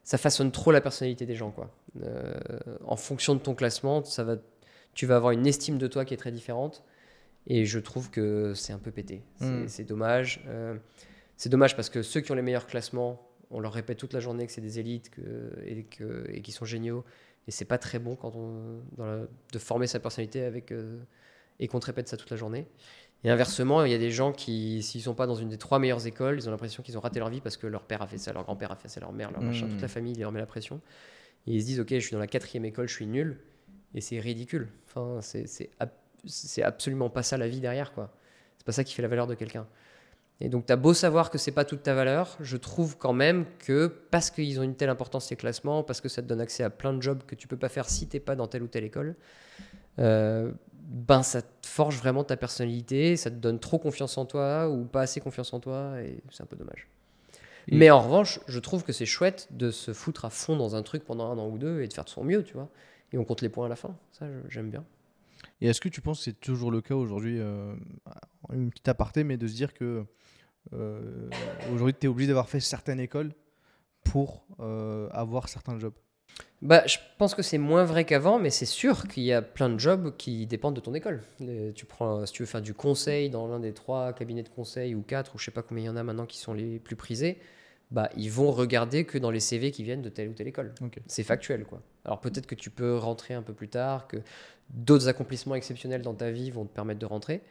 ça 0.04 0.18
façonne 0.18 0.52
trop 0.52 0.70
la 0.70 0.80
personnalité 0.80 1.26
des 1.26 1.34
gens, 1.34 1.50
quoi. 1.50 1.70
Euh, 2.04 2.32
en 2.84 2.96
fonction 2.96 3.34
de 3.34 3.40
ton 3.40 3.54
classement, 3.54 4.04
ça 4.04 4.22
va, 4.22 4.36
tu 4.94 5.06
vas 5.06 5.16
avoir 5.16 5.32
une 5.32 5.46
estime 5.46 5.78
de 5.78 5.88
toi 5.88 6.04
qui 6.04 6.14
est 6.14 6.16
très 6.16 6.32
différente. 6.32 6.84
Et 7.46 7.64
je 7.64 7.78
trouve 7.78 8.10
que 8.10 8.54
c'est 8.54 8.72
un 8.72 8.78
peu 8.78 8.90
pété. 8.90 9.22
C'est 9.66 9.82
hmm. 9.82 9.86
dommage. 9.86 10.44
Euh, 10.46 10.76
c'est 11.36 11.48
dommage 11.48 11.74
parce 11.74 11.88
que 11.88 12.02
ceux 12.02 12.20
qui 12.20 12.30
ont 12.32 12.34
les 12.34 12.42
meilleurs 12.42 12.66
classements, 12.66 13.28
on 13.50 13.60
leur 13.60 13.72
répète 13.72 13.98
toute 13.98 14.12
la 14.12 14.20
journée 14.20 14.46
que 14.46 14.52
c'est 14.52 14.60
des 14.60 14.78
élites 14.78 15.10
que, 15.10 15.52
et, 15.64 15.84
que, 15.84 16.26
et 16.28 16.42
qui 16.42 16.52
sont 16.52 16.64
géniaux. 16.64 17.04
Et 17.48 17.50
c'est 17.50 17.64
pas 17.64 17.78
très 17.78 17.98
bon 17.98 18.14
quand 18.14 18.36
on, 18.36 18.82
dans 18.96 19.26
de 19.52 19.58
former 19.58 19.86
sa 19.86 19.98
personnalité 19.98 20.44
avec, 20.44 20.70
euh, 20.70 21.00
et 21.58 21.66
qu'on 21.66 21.80
te 21.80 21.86
répète 21.86 22.08
ça 22.08 22.16
toute 22.16 22.30
la 22.30 22.36
journée. 22.36 22.66
Et 23.24 23.30
inversement, 23.30 23.84
il 23.84 23.90
y 23.90 23.94
a 23.94 23.98
des 23.98 24.10
gens 24.10 24.32
qui, 24.32 24.82
s'ils 24.82 25.02
sont 25.02 25.14
pas 25.14 25.26
dans 25.26 25.34
une 25.34 25.48
des 25.48 25.58
trois 25.58 25.78
meilleures 25.78 26.06
écoles, 26.06 26.36
ils 26.38 26.48
ont 26.48 26.50
l'impression 26.50 26.82
qu'ils 26.82 26.96
ont 26.96 27.00
raté 27.00 27.18
leur 27.18 27.28
vie 27.28 27.40
parce 27.40 27.56
que 27.56 27.66
leur 27.66 27.84
père 27.84 28.00
a 28.02 28.06
fait 28.06 28.18
ça, 28.18 28.32
leur 28.32 28.44
grand-père 28.44 28.72
a 28.72 28.76
fait 28.76 28.88
ça, 28.88 29.00
leur 29.00 29.12
mère, 29.12 29.30
leur 29.30 29.42
machin, 29.42 29.66
toute 29.68 29.80
la 29.80 29.86
hmm. 29.86 29.90
famille 29.90 30.14
leur 30.14 30.32
met 30.32 30.40
la 30.40 30.46
pression. 30.46 30.80
Et 31.46 31.54
ils 31.54 31.60
se 31.60 31.66
disent, 31.66 31.80
ok, 31.80 31.88
je 31.90 31.98
suis 32.00 32.12
dans 32.12 32.18
la 32.18 32.26
quatrième 32.26 32.64
école, 32.64 32.88
je 32.88 32.94
suis 32.94 33.06
nul. 33.06 33.38
Et 33.94 34.00
c'est 34.00 34.20
ridicule. 34.20 34.68
Enfin, 34.86 35.20
c'est 35.20 35.70
c'est 36.26 36.62
absolument 36.62 37.10
pas 37.10 37.22
ça 37.22 37.36
la 37.36 37.48
vie 37.48 37.60
derrière, 37.60 37.92
quoi. 37.92 38.10
C'est 38.58 38.66
pas 38.66 38.72
ça 38.72 38.84
qui 38.84 38.94
fait 38.94 39.02
la 39.02 39.08
valeur 39.08 39.26
de 39.26 39.34
quelqu'un. 39.34 39.66
Et 40.40 40.48
donc, 40.48 40.66
tu 40.66 40.72
as 40.72 40.76
beau 40.76 40.94
savoir 40.94 41.30
que 41.30 41.36
c'est 41.36 41.52
pas 41.52 41.64
toute 41.64 41.82
ta 41.82 41.94
valeur, 41.94 42.36
je 42.40 42.56
trouve 42.56 42.96
quand 42.96 43.12
même 43.12 43.44
que 43.58 43.86
parce 44.10 44.30
qu'ils 44.30 44.58
ont 44.58 44.62
une 44.62 44.74
telle 44.74 44.88
importance 44.88 45.26
ces 45.26 45.36
classements, 45.36 45.82
parce 45.82 46.00
que 46.00 46.08
ça 46.08 46.22
te 46.22 46.26
donne 46.26 46.40
accès 46.40 46.62
à 46.62 46.70
plein 46.70 46.94
de 46.94 47.02
jobs 47.02 47.22
que 47.26 47.34
tu 47.34 47.46
peux 47.46 47.58
pas 47.58 47.68
faire 47.68 47.88
si 47.88 48.06
t'es 48.06 48.20
pas 48.20 48.36
dans 48.36 48.46
telle 48.46 48.62
ou 48.62 48.66
telle 48.66 48.84
école, 48.84 49.16
euh, 49.98 50.50
ben 50.72 51.22
ça 51.22 51.42
te 51.42 51.66
forge 51.66 51.98
vraiment 51.98 52.24
ta 52.24 52.38
personnalité, 52.38 53.16
ça 53.16 53.30
te 53.30 53.36
donne 53.36 53.60
trop 53.60 53.78
confiance 53.78 54.16
en 54.16 54.24
toi 54.24 54.68
ou 54.70 54.84
pas 54.84 55.02
assez 55.02 55.20
confiance 55.20 55.52
en 55.52 55.60
toi, 55.60 56.00
et 56.02 56.22
c'est 56.30 56.42
un 56.42 56.46
peu 56.46 56.56
dommage. 56.56 56.88
Mais 57.70 57.90
en 57.90 58.00
revanche, 58.00 58.40
je 58.48 58.58
trouve 58.58 58.82
que 58.82 58.92
c'est 58.92 59.06
chouette 59.06 59.48
de 59.50 59.70
se 59.70 59.92
foutre 59.92 60.24
à 60.24 60.30
fond 60.30 60.56
dans 60.56 60.74
un 60.74 60.82
truc 60.82 61.04
pendant 61.04 61.30
un 61.30 61.38
an 61.38 61.48
ou 61.48 61.58
deux 61.58 61.82
et 61.82 61.86
de 61.86 61.92
faire 61.92 62.04
de 62.04 62.08
son 62.08 62.24
mieux, 62.24 62.42
tu 62.42 62.54
vois. 62.54 62.68
Et 63.12 63.18
on 63.18 63.24
compte 63.24 63.42
les 63.42 63.48
points 63.48 63.66
à 63.66 63.68
la 63.68 63.76
fin. 63.76 63.94
Ça, 64.12 64.26
j'aime 64.48 64.70
bien. 64.70 64.84
Et 65.60 65.68
est-ce 65.68 65.80
que 65.80 65.88
tu 65.88 66.00
penses 66.00 66.18
que 66.18 66.24
c'est 66.24 66.40
toujours 66.40 66.70
le 66.70 66.80
cas 66.80 66.94
aujourd'hui, 66.94 67.36
euh, 67.38 67.74
une 68.52 68.70
petite 68.70 68.88
aparté, 68.88 69.24
mais 69.24 69.36
de 69.36 69.46
se 69.46 69.54
dire 69.54 69.74
que 69.74 70.04
euh, 70.72 71.28
aujourd'hui 71.72 71.94
tu 71.98 72.06
es 72.06 72.08
obligé 72.08 72.28
d'avoir 72.28 72.48
fait 72.48 72.60
certaines 72.60 73.00
écoles 73.00 73.32
pour 74.04 74.46
euh, 74.60 75.08
avoir 75.10 75.48
certains 75.48 75.78
jobs? 75.78 75.94
Bah, 76.62 76.86
je 76.86 76.96
pense 77.18 77.34
que 77.34 77.42
c'est 77.42 77.58
moins 77.58 77.84
vrai 77.84 78.04
qu'avant, 78.04 78.38
mais 78.38 78.50
c'est 78.50 78.66
sûr 78.66 79.08
qu'il 79.08 79.24
y 79.24 79.32
a 79.32 79.42
plein 79.42 79.68
de 79.68 79.78
jobs 79.78 80.16
qui 80.16 80.46
dépendent 80.46 80.76
de 80.76 80.80
ton 80.80 80.94
école. 80.94 81.22
tu 81.74 81.84
prends, 81.86 82.24
si 82.24 82.32
tu 82.32 82.42
veux 82.42 82.46
faire 82.46 82.62
du 82.62 82.72
conseil 82.72 83.28
dans 83.28 83.46
l'un 83.48 83.60
des 83.60 83.74
trois 83.74 84.12
cabinets 84.12 84.42
de 84.42 84.48
conseil 84.48 84.94
ou 84.94 85.02
quatre, 85.02 85.34
ou 85.34 85.38
je 85.38 85.44
sais 85.44 85.50
pas 85.50 85.62
combien 85.62 85.84
il 85.84 85.86
y 85.86 85.90
en 85.90 85.96
a 85.96 86.02
maintenant 86.02 86.26
qui 86.26 86.38
sont 86.38 86.54
les 86.54 86.78
plus 86.78 86.96
prisés, 86.96 87.38
bah, 87.90 88.08
ils 88.16 88.30
vont 88.30 88.52
regarder 88.52 89.04
que 89.04 89.18
dans 89.18 89.30
les 89.30 89.40
CV 89.40 89.70
qui 89.70 89.82
viennent 89.82 90.02
de 90.02 90.08
telle 90.08 90.28
ou 90.28 90.32
telle 90.32 90.48
école. 90.48 90.74
C'est 91.06 91.24
factuel, 91.24 91.64
quoi. 91.64 91.82
Alors 92.04 92.20
peut-être 92.20 92.46
que 92.46 92.54
tu 92.54 92.70
peux 92.70 92.96
rentrer 92.96 93.34
un 93.34 93.42
peu 93.42 93.52
plus 93.52 93.68
tard, 93.68 94.06
que 94.06 94.18
d'autres 94.70 95.08
accomplissements 95.08 95.54
exceptionnels 95.54 96.02
dans 96.02 96.14
ta 96.14 96.30
vie 96.30 96.50
vont 96.50 96.64
te 96.64 96.72
permettre 96.72 97.00
de 97.00 97.06
rentrer, 97.06 97.42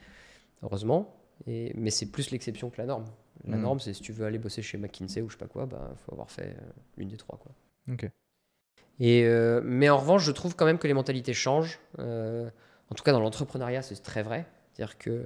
heureusement. 0.63 1.15
Et, 1.47 1.71
mais 1.75 1.89
c'est 1.89 2.08
plus 2.08 2.32
l'exception 2.32 2.69
que 2.69 2.78
la 2.78 2.86
norme. 2.86 3.06
La 3.47 3.58
hmm. 3.58 3.62
norme, 3.62 3.80
c'est 3.80 3.93
si 3.93 4.02
tu 4.02 4.12
veux 4.12 4.25
aller 4.25 4.38
bosser 4.38 4.62
chez 4.62 4.78
McKinsey 4.78 5.21
ou 5.21 5.30
je 5.30 5.34
sais 5.34 5.39
pas 5.39 5.47
quoi, 5.47 5.63
il 5.63 5.69
bah, 5.69 5.93
faut 6.06 6.13
avoir 6.13 6.30
fait 6.30 6.56
euh, 6.58 6.71
l'une 6.97 7.08
des 7.10 7.17
trois. 7.17 7.38
Quoi. 7.38 7.52
Et, 8.99 9.23
euh, 9.23 9.62
mais 9.63 9.89
en 9.89 9.97
revanche, 9.97 10.23
je 10.23 10.32
trouve 10.32 10.56
quand 10.56 10.65
même 10.65 10.78
que 10.78 10.88
les 10.88 10.93
mentalités 10.93 11.34
changent. 11.34 11.80
Euh, 11.99 12.49
en 12.89 12.95
tout 12.95 13.04
cas, 13.04 13.13
dans 13.13 13.21
l'entrepreneuriat, 13.21 13.82
c'est 13.82 13.95
très 14.02 14.23
vrai. 14.23 14.45
C'est-à-dire 14.73 14.97
que 14.97 15.23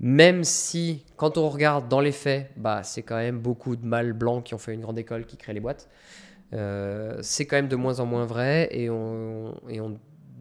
même 0.00 0.44
si, 0.44 1.04
quand 1.16 1.38
on 1.38 1.48
regarde 1.48 1.88
dans 1.88 2.00
les 2.00 2.12
faits, 2.12 2.50
bah, 2.56 2.82
c'est 2.82 3.02
quand 3.02 3.16
même 3.16 3.40
beaucoup 3.40 3.76
de 3.76 3.84
mâles 3.84 4.12
blancs 4.12 4.44
qui 4.44 4.54
ont 4.54 4.58
fait 4.58 4.74
une 4.74 4.80
grande 4.80 4.98
école 4.98 5.26
qui 5.26 5.36
créent 5.36 5.54
les 5.54 5.60
boîtes, 5.60 5.88
c'est 6.50 7.46
quand 7.46 7.56
même 7.56 7.68
de 7.68 7.76
moins 7.76 8.00
en 8.00 8.06
moins 8.06 8.24
vrai 8.24 8.68
et 8.70 8.88
on, 8.90 9.54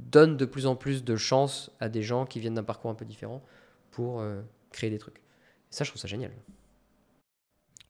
donne 0.10 0.38
de 0.38 0.46
plus 0.46 0.68
en 0.68 0.76
plus 0.76 1.04
de 1.04 1.18
chances 1.18 1.70
à 1.82 1.90
des 1.90 2.02
gens 2.02 2.26
qui 2.26 2.40
viennent 2.40 2.54
d'un 2.54 2.64
parcours 2.64 2.90
un 2.90 2.96
peu 2.96 3.04
différent 3.04 3.44
pour 3.92 4.22
euh, 4.22 4.42
créer 4.72 4.90
des 4.90 5.00
trucs. 5.00 5.18
Et 5.18 5.22
ça, 5.72 5.84
je 5.84 5.90
trouve 5.90 6.02
ça 6.02 6.08
génial. 6.08 6.32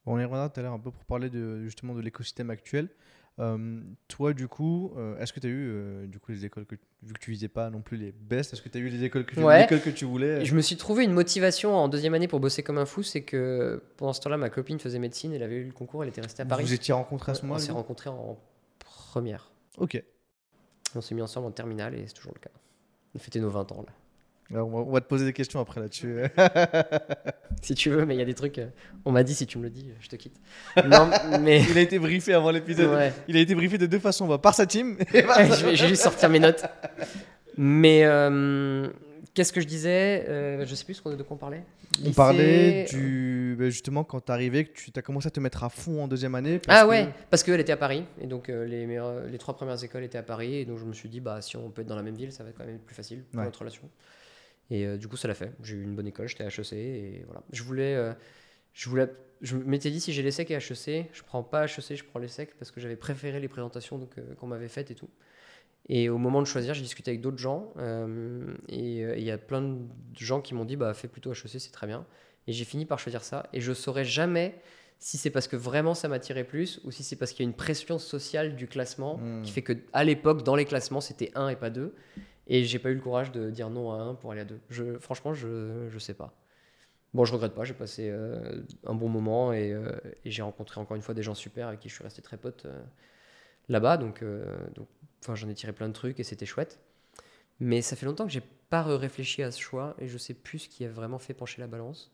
on 0.05 0.17
y 0.19 0.23
reviendra 0.23 0.49
tout 0.49 0.59
à 0.59 0.63
l'heure 0.63 0.73
un 0.73 0.79
peu 0.79 0.89
pour 0.89 1.05
parler 1.05 1.29
de, 1.29 1.63
justement 1.63 1.93
de 1.93 2.01
l'écosystème 2.01 2.49
actuel. 2.49 2.89
Euh, 3.39 3.81
toi, 4.07 4.33
du 4.33 4.47
coup, 4.47 4.93
euh, 4.97 5.17
est-ce 5.19 5.31
que 5.31 5.39
tu 5.39 5.47
as 5.47 5.49
eu 5.49 6.07
du 6.07 6.19
coup 6.19 6.31
les 6.31 6.45
écoles 6.45 6.65
que 6.65 6.75
vu 7.03 7.13
que 7.13 7.19
tu 7.19 7.31
visais 7.31 7.47
pas 7.47 7.69
non 7.69 7.81
plus 7.81 7.97
les 7.97 8.11
best, 8.11 8.53
est-ce 8.53 8.61
que 8.61 8.69
tu 8.69 8.77
as 8.77 8.81
eu 8.81 8.89
les 8.89 9.03
écoles 9.03 9.25
que, 9.25 9.35
tu, 9.35 9.79
que 9.79 9.89
tu 9.91 10.05
voulais 10.05 10.43
Je 10.43 10.55
me 10.55 10.61
suis 10.61 10.75
trouvé 10.75 11.03
une 11.03 11.13
motivation 11.13 11.75
en 11.75 11.87
deuxième 11.87 12.13
année 12.15 12.27
pour 12.27 12.39
bosser 12.39 12.63
comme 12.63 12.77
un 12.77 12.85
fou, 12.85 13.03
c'est 13.03 13.21
que 13.21 13.83
pendant 13.97 14.13
ce 14.13 14.21
temps-là, 14.21 14.37
ma 14.37 14.49
copine 14.49 14.79
faisait 14.79 14.99
médecine, 14.99 15.33
elle 15.33 15.43
avait 15.43 15.57
eu 15.57 15.65
le 15.65 15.73
concours, 15.73 16.03
elle 16.03 16.09
était 16.09 16.21
restée 16.21 16.41
à 16.41 16.45
Paris. 16.45 16.63
Vous 16.63 16.73
étiez 16.73 16.93
rencontrés 16.93 17.31
à 17.31 17.35
ce 17.35 17.43
moment-là 17.43 17.61
On 17.61 17.65
s'est 17.65 17.71
rencontrés 17.71 18.09
en 18.09 18.39
première. 18.79 19.51
Ok. 19.77 20.01
On 20.95 21.01
s'est 21.01 21.13
mis 21.13 21.21
ensemble 21.21 21.47
en 21.47 21.51
terminale 21.51 21.93
et 21.95 22.07
c'est 22.07 22.13
toujours 22.13 22.33
le 22.33 22.39
cas. 22.39 22.49
On 23.13 23.19
fêtait 23.19 23.39
nos 23.39 23.49
20 23.49 23.71
ans 23.71 23.83
là. 23.85 23.93
On, 24.53 24.91
va, 24.91 25.01
te 25.01 25.07
poser 25.07 25.25
des 25.25 25.33
questions 25.33 25.59
après 25.59 25.81
là-dessus. 25.81 26.21
si 27.61 27.75
tu 27.75 27.89
veux, 27.89 28.05
mais 28.05 28.15
il 28.15 28.19
y 28.19 28.21
a 28.21 28.25
des 28.25 28.33
trucs. 28.33 28.59
Euh, 28.59 28.67
on 29.05 29.11
m'a 29.11 29.23
dit 29.23 29.35
si 29.35 29.45
tu 29.45 29.57
me 29.57 29.63
le 29.63 29.69
dis, 29.69 29.91
je 29.99 30.07
te 30.07 30.15
quitte. 30.15 30.39
Non, 30.85 31.09
mais 31.41 31.61
il 31.69 31.77
a 31.77 31.81
été 31.81 31.99
briefé 31.99 32.33
avant 32.33 32.51
l'épisode. 32.51 33.11
Il 33.27 33.37
a 33.37 33.39
été 33.39 33.55
briefé 33.55 33.77
de 33.77 33.85
deux 33.85 33.99
façons. 33.99 34.25
On 34.25 34.29
va 34.29 34.37
par 34.37 34.53
sa 34.53 34.65
team. 34.65 34.97
Et 35.13 35.21
je, 35.21 35.65
vais, 35.65 35.75
juste 35.75 36.03
sortir 36.03 36.29
mes 36.29 36.39
notes. 36.39 36.63
Mais 37.57 38.05
euh, 38.05 38.87
qu'est-ce 39.33 39.51
que 39.51 39.61
je 39.61 39.67
disais 39.67 40.25
euh, 40.29 40.65
Je 40.65 40.75
sais 40.75 40.85
plus 40.85 40.95
de 40.95 41.23
quoi 41.23 41.35
on 41.35 41.37
parlait. 41.37 41.63
On 42.05 42.11
parlait 42.11 42.85
du 42.89 43.55
bah, 43.57 43.69
justement 43.69 44.03
quand 44.03 44.19
tu 44.23 44.31
arrivé, 44.31 44.65
que 44.65 44.79
tu 44.79 44.91
as 44.95 45.01
commencé 45.01 45.27
à 45.27 45.31
te 45.31 45.39
mettre 45.39 45.63
à 45.63 45.69
fond 45.69 46.03
en 46.03 46.07
deuxième 46.07 46.35
année. 46.35 46.59
ah 46.67 46.87
ouais, 46.87 47.09
parce 47.29 47.43
qu'elle 47.43 47.59
était 47.59 47.71
à 47.71 47.77
Paris 47.77 48.03
et 48.21 48.27
donc 48.27 48.49
euh, 48.49 48.65
les, 48.65 48.85
les 49.31 49.37
trois 49.37 49.55
premières 49.55 49.83
écoles 49.83 50.03
étaient 50.03 50.17
à 50.17 50.23
Paris 50.23 50.55
et 50.55 50.65
donc 50.65 50.77
je 50.77 50.85
me 50.85 50.93
suis 50.93 51.09
dit 51.09 51.19
bah 51.19 51.41
si 51.41 51.57
on 51.57 51.69
peut 51.69 51.81
être 51.81 51.87
dans 51.87 51.95
la 51.95 52.03
même 52.03 52.15
ville, 52.15 52.31
ça 52.31 52.43
va 52.43 52.49
être 52.49 52.57
quand 52.57 52.65
même 52.65 52.79
plus 52.79 52.95
facile 52.95 53.23
pour 53.31 53.41
notre 53.43 53.59
relation. 53.59 53.83
Et 54.69 54.85
euh, 54.85 54.97
du 54.97 55.07
coup 55.07 55.17
ça 55.17 55.27
l'a 55.27 55.33
fait. 55.33 55.53
J'ai 55.63 55.75
eu 55.75 55.83
une 55.83 55.95
bonne 55.95 56.07
école, 56.07 56.27
j'étais 56.27 56.45
HEC 56.45 56.73
et 56.73 57.23
voilà. 57.25 57.43
Je 57.51 57.63
voulais, 57.63 57.95
euh, 57.95 58.13
je 58.73 58.89
voulais, 58.89 59.07
je 59.41 59.55
m'étais 59.55 59.91
dit 59.91 60.01
si 60.01 60.13
j'ai 60.13 60.23
les 60.23 60.31
SEC 60.31 60.51
et 60.51 60.55
HEC, 60.55 61.09
je 61.13 61.23
prends 61.23 61.43
pas 61.43 61.65
HEC, 61.65 61.95
je 61.95 62.03
prends 62.03 62.19
les 62.19 62.27
SEC 62.27 62.55
parce 62.57 62.71
que 62.71 62.79
j'avais 62.79 62.95
préféré 62.95 63.39
les 63.39 63.47
présentations 63.47 64.07
qu'on 64.37 64.47
m'avait 64.47 64.67
faites 64.67 64.91
et 64.91 64.95
tout. 64.95 65.09
Et 65.89 66.09
au 66.09 66.17
moment 66.17 66.41
de 66.41 66.47
choisir, 66.47 66.73
j'ai 66.73 66.81
discuté 66.81 67.11
avec 67.11 67.21
d'autres 67.21 67.37
gens 67.37 67.73
et 68.67 68.99
il 68.99 69.23
y 69.23 69.31
a 69.31 69.37
plein 69.37 69.61
de 69.61 69.87
gens 70.17 70.41
qui 70.41 70.53
m'ont 70.53 70.65
dit 70.65 70.75
bah 70.75 70.93
fais 70.93 71.07
plutôt 71.07 71.31
HEC, 71.31 71.59
c'est 71.59 71.71
très 71.71 71.87
bien. 71.87 72.05
Et 72.47 72.53
j'ai 72.53 72.65
fini 72.65 72.85
par 72.85 72.99
choisir 72.99 73.23
ça. 73.23 73.43
Et 73.53 73.61
je 73.61 73.73
saurais 73.73 74.05
jamais 74.05 74.55
si 74.99 75.17
c'est 75.17 75.29
parce 75.29 75.47
que 75.47 75.55
vraiment 75.55 75.93
ça 75.93 76.07
m'attirait 76.07 76.43
plus 76.43 76.81
ou 76.83 76.91
si 76.91 77.03
c'est 77.03 77.15
parce 77.15 77.31
qu'il 77.31 77.45
y 77.45 77.47
a 77.47 77.49
une 77.49 77.55
pression 77.55 77.99
sociale 77.99 78.55
du 78.55 78.67
classement 78.67 79.17
hmm. 79.17 79.43
qui 79.43 79.51
fait 79.51 79.61
que 79.61 79.73
à 79.93 80.03
l'époque, 80.03 80.43
dans 80.43 80.55
les 80.55 80.65
classements, 80.65 81.01
c'était 81.01 81.31
1 81.35 81.49
et 81.49 81.55
pas 81.55 81.69
2. 81.69 81.93
Et 82.47 82.63
j'ai 82.63 82.79
pas 82.79 82.89
eu 82.89 82.95
le 82.95 83.01
courage 83.01 83.31
de 83.31 83.49
dire 83.49 83.69
non 83.69 83.91
à 83.91 83.97
1 83.97 84.15
pour 84.15 84.31
aller 84.31 84.41
à 84.41 84.45
2. 84.45 84.59
Je, 84.69 84.97
franchement, 84.99 85.33
je, 85.33 85.87
je 85.89 85.99
sais 85.99 86.13
pas. 86.13 86.33
Bon, 87.13 87.25
je 87.25 87.33
regrette 87.33 87.53
pas, 87.53 87.63
j'ai 87.63 87.73
passé 87.73 88.09
euh, 88.09 88.61
un 88.85 88.93
bon 88.93 89.09
moment 89.09 89.53
et, 89.53 89.71
euh, 89.71 89.91
et 90.25 90.31
j'ai 90.31 90.41
rencontré 90.41 90.79
encore 90.79 90.95
une 90.95 91.01
fois 91.01 91.15
des 91.15 91.23
gens 91.23 91.35
super 91.35 91.67
avec 91.67 91.79
qui 91.79 91.89
je 91.89 91.95
suis 91.95 92.03
resté 92.03 92.21
très 92.21 92.37
pote 92.37 92.65
euh, 92.65 92.83
là-bas. 93.69 93.97
Donc, 93.97 94.23
donc 94.75 94.87
j'en 95.33 95.49
ai 95.49 95.53
tiré 95.53 95.73
plein 95.73 95.87
de 95.87 95.93
trucs 95.93 96.19
et 96.19 96.23
c'était 96.23 96.45
chouette. 96.45 96.79
Mais 97.59 97.81
ça 97.81 97.95
fait 97.95 98.05
longtemps 98.05 98.25
que 98.25 98.31
j'ai 98.31 98.43
pas 98.69 98.83
réfléchi 98.83 99.41
à 99.41 99.51
ce 99.51 99.59
choix 99.59 99.95
et 99.99 100.07
je 100.07 100.17
sais 100.17 100.33
plus 100.33 100.59
ce 100.59 100.69
qui 100.69 100.85
a 100.85 100.89
vraiment 100.89 101.19
fait 101.19 101.33
pencher 101.33 101.61
la 101.61 101.67
balance. 101.67 102.13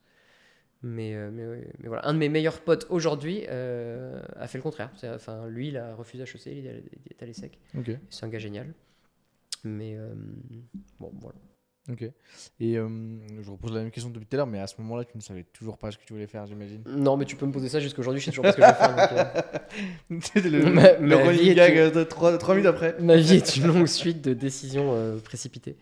Mais, 0.86 1.16
mais, 1.32 1.46
mais, 1.80 1.88
voilà, 1.88 2.06
un 2.08 2.14
de 2.14 2.20
mes 2.20 2.28
meilleurs 2.28 2.60
potes 2.60 2.88
aujourd'hui 2.90 3.48
a 3.48 4.48
fait 4.48 4.58
le 4.58 4.62
contraire. 4.62 4.92
Enfin, 5.04 5.48
lui, 5.48 5.70
il 5.70 5.78
a 5.78 5.96
refusé 5.96 6.24
HEC, 6.24 6.46
il 6.46 6.68
est 6.68 7.24
allé 7.24 7.34
sec. 7.34 7.60
C'est 8.10 8.26
un 8.26 8.30
gars 8.30 8.40
génial. 8.40 8.74
Mais 9.64 9.96
euh, 9.96 10.14
bon, 11.00 11.12
voilà. 11.20 11.38
Ok. 11.92 12.04
Et 12.62 12.76
je 12.76 13.52
repose 13.52 13.74
la 13.74 13.82
même 13.82 13.92
question 13.92 14.10
depuis 14.10 14.26
tout 14.26 14.36
à 14.36 14.38
l'heure, 14.38 14.48
mais 14.48 14.60
à 14.60 14.68
ce 14.68 14.76
moment-là, 14.80 15.04
tu 15.04 15.18
ne 15.18 15.22
savais 15.22 15.44
toujours 15.44 15.78
pas 15.78 15.92
ce 15.92 15.98
que 15.98 16.06
tu 16.06 16.14
voulais 16.14 16.28
faire, 16.28 16.46
j'imagine. 16.46 16.82
Non, 16.86 17.18
mais 17.18 17.26
tu 17.26 17.36
peux 17.36 17.46
me 17.46 17.52
poser 17.52 17.68
ça 17.68 17.82
jusqu'aujourd'hui, 17.82 18.22
je 18.22 18.26
sais 18.26 18.32
toujours 18.32 18.46
pas 18.46 18.54
ce 18.54 18.58
que 18.58 18.64
je 18.64 18.68
vais 18.68 19.08
faire. 19.08 19.44
C'était 20.22 20.50
le, 20.50 20.72
ma, 20.72 20.94
le 20.94 21.54
gag 21.54 21.94
de 21.94 22.04
3, 22.04 22.38
minutes 22.56 22.68
après. 22.68 22.96
Ma 23.00 23.18
vie 23.18 23.36
est 23.36 23.58
une 23.58 23.68
longue 23.68 23.88
suite 23.88 24.22
de 24.22 24.34
décisions 24.34 25.20
précipitées. 25.26 25.76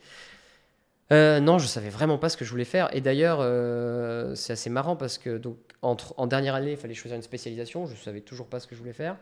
Euh, 1.12 1.42
non, 1.42 1.58
je 1.58 1.68
savais 1.68 1.90
vraiment 1.90 2.18
pas 2.18 2.30
ce 2.30 2.38
que 2.38 2.46
je 2.46 2.52
voulais 2.52 2.66
faire. 2.66 2.90
Et 2.96 3.02
d'ailleurs, 3.02 3.40
euh, 3.42 4.34
c'est 4.36 4.54
assez 4.54 4.70
marrant 4.70 4.96
parce 4.96 5.18
que 5.18 5.38
donc, 5.38 5.58
entre, 5.82 6.14
en 6.18 6.26
dernière 6.26 6.56
année, 6.56 6.72
il 6.72 6.78
fallait 6.78 6.94
choisir 6.94 7.18
une 7.18 7.22
spécialisation. 7.22 7.86
Je 7.86 7.96
savais 7.96 8.22
toujours 8.22 8.48
pas 8.48 8.60
ce 8.60 8.68
que 8.68 8.76
je 8.76 8.80
voulais 8.80 8.94
faire. 8.94 9.18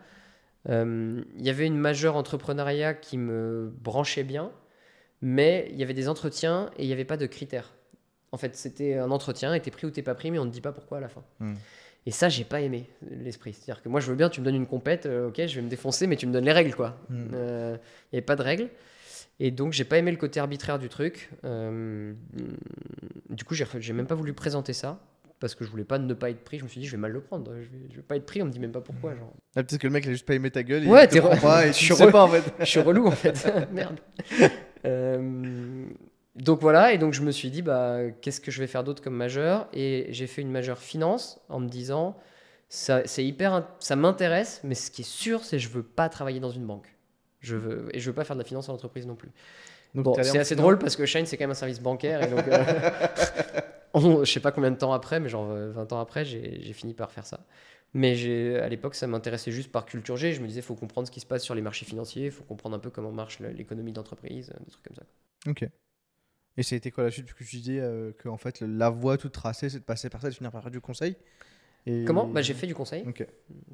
Euh, 0.68 1.22
il 1.36 1.44
y 1.44 1.50
avait 1.50 1.66
une 1.66 1.78
majeure 1.78 2.16
entrepreneuriat 2.16 2.94
qui 2.94 3.18
me 3.18 3.72
branchait 3.80 4.24
bien, 4.24 4.50
mais 5.22 5.68
il 5.70 5.78
y 5.78 5.82
avait 5.82 5.94
des 5.94 6.08
entretiens 6.08 6.70
et 6.76 6.84
il 6.84 6.86
n'y 6.86 6.92
avait 6.92 7.04
pas 7.04 7.16
de 7.16 7.26
critères. 7.26 7.72
En 8.32 8.36
fait, 8.36 8.56
c'était 8.56 8.96
un 8.96 9.10
entretien, 9.10 9.54
et 9.54 9.60
t'es 9.60 9.72
pris 9.72 9.86
ou 9.86 9.90
t'es 9.90 10.02
pas 10.02 10.14
pris, 10.14 10.30
mais 10.30 10.38
on 10.38 10.44
ne 10.44 10.50
dit 10.50 10.60
pas 10.60 10.72
pourquoi 10.72 10.98
à 10.98 11.00
la 11.00 11.08
fin. 11.08 11.24
Hmm. 11.40 11.54
Et 12.06 12.12
ça, 12.12 12.28
j'ai 12.28 12.44
pas 12.44 12.60
aimé 12.60 12.88
l'esprit. 13.10 13.52
C'est-à-dire 13.52 13.82
que 13.82 13.88
moi, 13.88 14.00
je 14.00 14.08
veux 14.08 14.14
bien, 14.14 14.28
tu 14.28 14.40
me 14.40 14.44
donnes 14.44 14.54
une 14.54 14.68
compète, 14.68 15.06
ok, 15.06 15.34
je 15.46 15.56
vais 15.56 15.62
me 15.62 15.68
défoncer, 15.68 16.06
mais 16.06 16.16
tu 16.16 16.26
me 16.26 16.32
donnes 16.32 16.44
les 16.44 16.52
règles, 16.52 16.74
quoi. 16.74 16.96
Hmm. 17.08 17.26
Il 17.32 17.78
n'y 18.12 18.18
avait 18.18 18.22
pas 18.22 18.36
de 18.36 18.42
règles. 18.42 18.68
Et 19.40 19.50
donc, 19.50 19.72
j'ai 19.72 19.84
pas 19.84 19.96
aimé 19.96 20.10
le 20.10 20.18
côté 20.18 20.38
arbitraire 20.38 20.78
du 20.78 20.90
truc. 20.90 21.30
Euh, 21.44 22.12
du 23.30 23.42
coup, 23.44 23.54
j'ai 23.54 23.92
même 23.94 24.06
pas 24.06 24.14
voulu 24.14 24.34
présenter 24.34 24.74
ça 24.74 25.00
parce 25.40 25.54
que 25.54 25.64
je 25.64 25.70
voulais 25.70 25.84
pas 25.84 25.98
ne 25.98 26.14
pas 26.14 26.30
être 26.30 26.44
pris. 26.44 26.58
Je 26.58 26.64
me 26.64 26.68
suis 26.68 26.80
dit, 26.80 26.86
je 26.86 26.92
vais 26.92 26.98
mal 26.98 27.12
le 27.12 27.20
prendre. 27.20 27.50
Je 27.54 27.68
vais, 27.68 27.96
vais 27.96 28.02
pas 28.02 28.16
être 28.16 28.26
pris. 28.26 28.42
On 28.42 28.44
me 28.44 28.50
dit 28.50 28.60
même 28.60 28.72
pas 28.72 28.82
pourquoi. 28.82 29.14
Genre. 29.14 29.32
Ah, 29.56 29.62
peut-être 29.62 29.80
que 29.80 29.86
le 29.86 29.92
mec 29.92 30.04
il 30.04 30.10
a 30.10 30.12
juste 30.12 30.26
pas 30.26 30.34
aimé 30.34 30.50
ta 30.50 30.62
gueule. 30.62 30.86
Ouais, 30.86 31.08
t'es 31.08 31.20
pas 31.20 31.66
et 31.66 31.72
je 31.72 31.72
suis 31.72 31.94
pas 31.94 32.22
en 32.24 32.28
fait. 32.28 32.44
je 32.60 32.64
suis 32.66 32.80
relou 32.80 33.06
en 33.06 33.12
fait. 33.12 33.52
Merde. 33.72 33.98
Euh, 34.84 35.86
donc 36.36 36.60
voilà, 36.60 36.92
et 36.92 36.98
donc 36.98 37.12
je 37.12 37.22
me 37.22 37.30
suis 37.30 37.50
dit, 37.50 37.62
bah, 37.62 38.10
qu'est-ce 38.20 38.40
que 38.40 38.50
je 38.50 38.60
vais 38.60 38.66
faire 38.66 38.84
d'autre 38.84 39.02
comme 39.02 39.16
majeur? 39.16 39.68
Et 39.72 40.06
j'ai 40.10 40.26
fait 40.26 40.42
une 40.42 40.50
majeure 40.50 40.78
finance 40.78 41.40
en 41.48 41.60
me 41.60 41.68
disant, 41.68 42.16
ça, 42.68 43.02
c'est 43.04 43.24
hyper, 43.24 43.66
ça 43.78 43.96
m'intéresse, 43.96 44.60
mais 44.62 44.74
ce 44.74 44.90
qui 44.90 45.02
est 45.02 45.08
sûr, 45.08 45.44
c'est 45.44 45.56
que 45.56 45.62
je 45.62 45.68
veux 45.68 45.82
pas 45.82 46.08
travailler 46.08 46.40
dans 46.40 46.50
une 46.50 46.66
banque. 46.66 46.94
Je 47.40 47.56
veux, 47.56 47.88
et 47.94 47.98
je 47.98 48.06
veux 48.08 48.14
pas 48.14 48.24
faire 48.24 48.36
de 48.36 48.42
la 48.42 48.46
finance 48.46 48.68
en 48.68 48.74
entreprise 48.74 49.06
non 49.06 49.16
plus. 49.16 49.30
Bon, 49.94 50.14
c'est 50.22 50.38
assez 50.38 50.56
drôle 50.56 50.78
parce 50.78 50.96
que 50.96 51.06
Shine, 51.06 51.26
c'est 51.26 51.36
quand 51.36 51.44
même 51.44 51.50
un 51.50 51.54
service 51.54 51.80
bancaire. 51.80 52.22
Et 52.22 52.28
donc, 52.28 52.46
euh, 53.94 54.24
je 54.24 54.30
sais 54.30 54.40
pas 54.40 54.52
combien 54.52 54.70
de 54.70 54.76
temps 54.76 54.92
après, 54.92 55.20
mais 55.20 55.28
genre 55.28 55.46
20 55.46 55.52
euh, 55.54 55.94
ans 55.94 56.00
après, 56.00 56.24
j'ai 56.24 56.72
fini 56.72 56.94
par 56.94 57.12
faire 57.12 57.26
ça. 57.26 57.40
Mais 57.92 58.56
à 58.56 58.68
l'époque, 58.68 58.94
ça 58.94 59.06
m'intéressait 59.08 59.50
juste 59.50 59.72
par 59.72 59.84
culture 59.84 60.16
G. 60.16 60.32
Je 60.32 60.40
me 60.40 60.46
disais, 60.46 60.60
il 60.60 60.64
faut 60.64 60.76
comprendre 60.76 61.08
ce 61.08 61.12
qui 61.12 61.20
se 61.20 61.26
passe 61.26 61.42
sur 61.42 61.56
les 61.56 61.62
marchés 61.62 61.84
financiers, 61.84 62.26
il 62.26 62.30
faut 62.30 62.44
comprendre 62.44 62.76
un 62.76 62.78
peu 62.78 62.90
comment 62.90 63.10
marche 63.10 63.40
l'économie 63.40 63.92
d'entreprise, 63.92 64.52
des 64.64 64.70
trucs 64.70 64.84
comme 64.84 64.96
ça. 64.96 65.02
Ok. 65.48 65.68
Et 66.56 66.62
ça 66.62 66.74
a 66.74 66.76
été 66.76 66.90
quoi 66.90 67.04
la 67.04 67.10
suite? 67.10 67.26
Parce 67.26 67.38
que 67.38 67.44
tu 67.44 67.56
disais 67.56 67.80
euh, 67.80 68.12
que 68.12 68.28
en 68.28 68.36
fait, 68.36 68.60
la 68.60 68.90
voie 68.90 69.16
toute 69.16 69.32
tracée, 69.32 69.70
c'est 69.70 69.78
de 69.78 69.84
passer 69.84 70.10
par 70.10 70.20
ça 70.20 70.28
et 70.28 70.30
de 70.30 70.36
finir 70.36 70.50
par 70.50 70.62
faire 70.62 70.70
du 70.70 70.80
conseil. 70.80 71.16
Comment? 72.06 72.26
Bah, 72.26 72.42
J'ai 72.42 72.54
fait 72.54 72.66
du 72.66 72.74
conseil. 72.74 73.04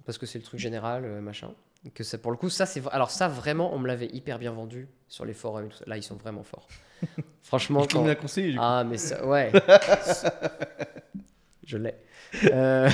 Parce 0.04 0.18
que 0.18 0.26
c'est 0.26 0.38
le 0.38 0.44
truc 0.44 0.60
général, 0.60 1.04
euh, 1.04 1.20
machin. 1.20 1.52
Que 1.94 2.02
ça, 2.04 2.18
pour 2.18 2.30
le 2.30 2.36
coup, 2.36 2.50
ça, 2.50 2.66
c'est. 2.66 2.82
Alors, 2.90 3.10
ça, 3.10 3.28
vraiment, 3.28 3.74
on 3.74 3.78
me 3.78 3.86
l'avait 3.86 4.08
hyper 4.08 4.38
bien 4.38 4.52
vendu 4.52 4.88
sur 5.08 5.24
les 5.24 5.34
forums 5.34 5.66
et 5.66 5.68
tout 5.68 5.76
ça. 5.76 5.84
Là, 5.86 5.96
ils 5.96 6.02
sont 6.02 6.16
vraiment 6.16 6.42
forts. 6.42 6.68
Franchement. 7.42 7.86
quand... 7.90 8.02
bien 8.02 8.14
conseillé, 8.14 8.56
Ah, 8.58 8.84
mais 8.88 8.98
ça, 8.98 9.26
ouais. 9.26 9.52
Je 11.64 11.78
l'ai. 11.78 11.94
Euh, 12.52 12.88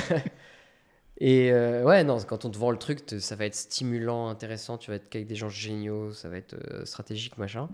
et 1.19 1.51
euh, 1.51 1.83
ouais, 1.83 2.03
non, 2.03 2.17
quand 2.21 2.45
on 2.45 2.49
te 2.49 2.57
vend 2.57 2.71
le 2.71 2.77
truc, 2.77 3.01
ça 3.19 3.35
va 3.35 3.45
être 3.45 3.55
stimulant, 3.55 4.29
intéressant, 4.29 4.77
tu 4.77 4.89
vas 4.89 4.97
être 4.97 5.15
avec 5.15 5.27
des 5.27 5.35
gens 5.35 5.49
géniaux, 5.49 6.11
ça 6.11 6.29
va 6.29 6.37
être 6.37 6.55
stratégique, 6.85 7.37
machin. 7.37 7.69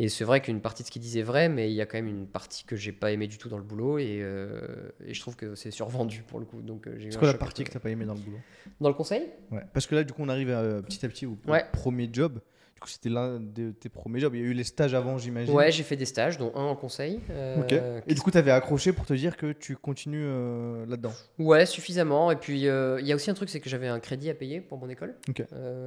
Et 0.00 0.08
c'est 0.08 0.22
vrai 0.22 0.40
qu'une 0.40 0.60
partie 0.60 0.84
de 0.84 0.86
ce 0.86 0.92
qu'il 0.92 1.02
disait 1.02 1.20
est 1.20 1.24
vrai, 1.24 1.48
mais 1.48 1.70
il 1.70 1.74
y 1.74 1.80
a 1.80 1.86
quand 1.86 1.98
même 1.98 2.06
une 2.06 2.28
partie 2.28 2.62
que 2.62 2.76
j'ai 2.76 2.92
pas 2.92 3.10
aimé 3.10 3.26
du 3.26 3.36
tout 3.36 3.48
dans 3.48 3.58
le 3.58 3.64
boulot 3.64 3.98
et, 3.98 4.20
euh, 4.22 4.92
et 5.04 5.12
je 5.12 5.20
trouve 5.20 5.34
que 5.34 5.56
c'est 5.56 5.72
survendu 5.72 6.22
pour 6.22 6.38
le 6.38 6.46
coup. 6.46 6.62
Donc 6.62 6.86
euh, 6.86 6.96
c'est 7.10 7.18
quoi 7.18 7.26
la 7.26 7.34
partie 7.34 7.64
que 7.64 7.72
t'as 7.72 7.80
pas 7.80 7.90
aimé 7.90 8.04
dans 8.04 8.14
le 8.14 8.20
boulot? 8.20 8.38
Dans 8.80 8.88
le 8.88 8.94
conseil? 8.94 9.24
Ouais. 9.50 9.62
Parce 9.72 9.88
que 9.88 9.96
là, 9.96 10.04
du 10.04 10.12
coup, 10.12 10.22
on 10.22 10.28
arrive 10.28 10.52
à, 10.52 10.82
petit 10.82 11.04
à 11.04 11.08
petit 11.08 11.26
au, 11.26 11.36
premier 11.72 12.08
job. 12.12 12.34
Du 12.74 12.80
coup, 12.80 12.88
c'était 12.88 13.08
l'un 13.08 13.40
de 13.40 13.72
tes 13.72 13.88
premiers 13.88 14.20
jobs. 14.20 14.36
Il 14.36 14.40
y 14.40 14.44
a 14.44 14.46
eu 14.46 14.52
les 14.52 14.62
stages 14.62 14.94
avant, 14.94 15.18
j'imagine. 15.18 15.52
Ouais, 15.52 15.72
j'ai 15.72 15.82
fait 15.82 15.96
des 15.96 16.04
stages, 16.04 16.38
dont 16.38 16.52
un 16.54 16.62
en 16.62 16.76
conseil. 16.76 17.18
Euh. 17.30 18.00
Et 18.06 18.14
du 18.14 18.20
coup, 18.20 18.30
tu 18.30 18.38
avais 18.38 18.52
accroché 18.52 18.92
pour 18.92 19.04
te 19.04 19.14
dire 19.14 19.36
que 19.36 19.50
tu 19.50 19.74
continues 19.74 20.28
là-dedans? 20.86 21.12
Ouais, 21.40 21.66
suffisamment. 21.66 22.30
Et 22.30 22.36
puis, 22.36 22.60
il 22.60 23.06
y 23.06 23.12
a 23.12 23.14
aussi 23.16 23.32
un 23.32 23.34
truc, 23.34 23.48
c'est 23.48 23.58
que 23.58 23.68
j'avais 23.68 23.88
un 23.88 23.98
crédit 23.98 24.30
à 24.30 24.34
payer 24.34 24.60
pour 24.60 24.78
mon 24.78 24.88
école. 24.88 25.16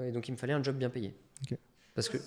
Et 0.05 0.11
donc, 0.11 0.27
il 0.27 0.33
me 0.33 0.37
fallait 0.37 0.51
un 0.51 0.61
job 0.61 0.75
bien 0.75 0.89
payé. 0.89 1.15
Ok. 1.49 1.57
Parce 1.95 2.09
que 2.09 2.17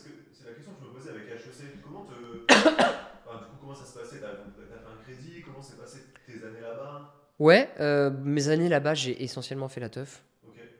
Ouais, 7.38 7.68
euh, 7.80 8.10
mes 8.22 8.48
années 8.48 8.68
là-bas, 8.68 8.94
j'ai 8.94 9.22
essentiellement 9.22 9.68
fait 9.68 9.80
la 9.80 9.88
teuf. 9.88 10.22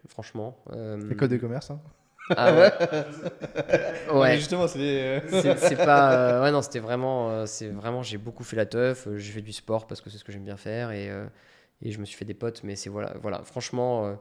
Franchement. 0.09 0.59
Euh... 0.73 1.11
École 1.11 1.29
de 1.29 1.37
commerce, 1.39 1.71
hein 1.71 1.81
Ah 2.37 2.55
ouais 2.55 2.73
Ouais. 4.13 4.37
justement, 4.37 4.69
c'est. 4.69 4.79
Euh, 4.81 5.21
c'est 5.59 5.77
pas. 5.77 6.13
Euh, 6.39 6.43
ouais, 6.43 6.53
non, 6.53 6.63
c'était 6.63 6.79
vraiment. 6.81 7.47
c'est 7.47 7.69
vraiment. 7.69 8.03
J'ai 8.03 8.19
beaucoup 8.19 8.45
fait 8.45 8.57
la 8.57 8.67
teuf. 8.67 9.09
J'ai 9.17 9.33
fait 9.33 9.43
du 9.43 9.53
sport 9.53 9.87
parce 9.87 10.01
que 10.01 10.11
c'est 10.11 10.19
ce 10.19 10.25
que 10.25 10.33
j'aime 10.33 10.45
bien 10.45 10.57
faire. 10.57 10.91
Et, 10.93 11.11
et 11.83 11.91
je 11.91 11.99
me 11.99 12.05
suis 12.05 12.17
fait 12.17 12.25
des 12.25 12.35
potes. 12.35 12.63
Mais 12.65 12.77
c'est 12.77 12.91
voilà. 12.91 13.15
Voilà. 13.23 13.43
Franchement, 13.45 14.17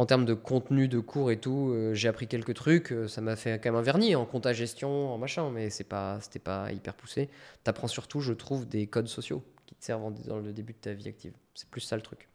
en 0.00 0.06
termes 0.06 0.24
de 0.24 0.34
contenu 0.34 0.88
de 0.88 0.98
cours 0.98 1.30
et 1.30 1.38
tout, 1.38 1.74
j'ai 1.92 2.08
appris 2.08 2.26
quelques 2.26 2.54
trucs. 2.54 2.94
Ça 3.06 3.20
m'a 3.20 3.36
fait 3.36 3.60
quand 3.60 3.70
même 3.70 3.78
un 3.78 3.82
vernis 3.82 4.16
en 4.16 4.24
compta 4.24 4.52
gestion, 4.52 5.12
en 5.12 5.18
machin. 5.18 5.50
Mais 5.50 5.68
c'est 5.68 5.84
pas, 5.84 6.18
c'était 6.20 6.38
pas 6.38 6.72
hyper 6.72 6.94
poussé. 6.94 7.28
T'apprends 7.64 7.88
surtout, 7.88 8.20
je 8.20 8.32
trouve, 8.32 8.66
des 8.66 8.86
codes 8.86 9.08
sociaux 9.08 9.42
qui 9.66 9.74
te 9.74 9.84
servent 9.84 10.12
dans 10.26 10.38
le 10.38 10.52
début 10.52 10.72
de 10.72 10.78
ta 10.78 10.94
vie 10.94 11.08
active. 11.08 11.32
C'est 11.54 11.68
plus 11.68 11.82
ça 11.82 11.96
le 11.96 12.02
truc. 12.02 12.28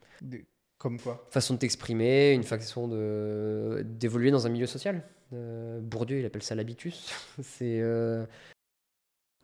Comme 0.77 0.99
quoi? 0.99 1.25
Façon 1.31 1.53
de 1.55 1.59
t'exprimer, 1.59 2.33
une 2.33 2.43
façon 2.43 2.87
de, 2.87 3.83
d'évoluer 3.85 4.31
dans 4.31 4.45
un 4.45 4.49
milieu 4.49 4.67
social. 4.67 5.03
Euh, 5.33 5.79
Bourdieu, 5.81 6.19
il 6.19 6.25
appelle 6.25 6.43
ça 6.43 6.55
l'habitus. 6.55 7.11
c'est. 7.41 7.79
Euh, 7.81 8.25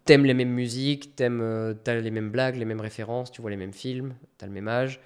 t'aimes 0.05 0.25
les 0.25 0.33
mêmes 0.33 0.51
musiques, 0.51 1.15
t'aimes, 1.15 1.41
euh, 1.41 1.73
t'as 1.73 1.95
les 1.95 2.11
mêmes 2.11 2.31
blagues, 2.31 2.55
les 2.57 2.65
mêmes 2.65 2.81
références, 2.81 3.31
tu 3.31 3.41
vois 3.41 3.49
les 3.49 3.57
mêmes 3.57 3.73
films, 3.73 4.15
t'as 4.37 4.45
le 4.45 4.51
même 4.51 4.67
âge. 4.67 4.99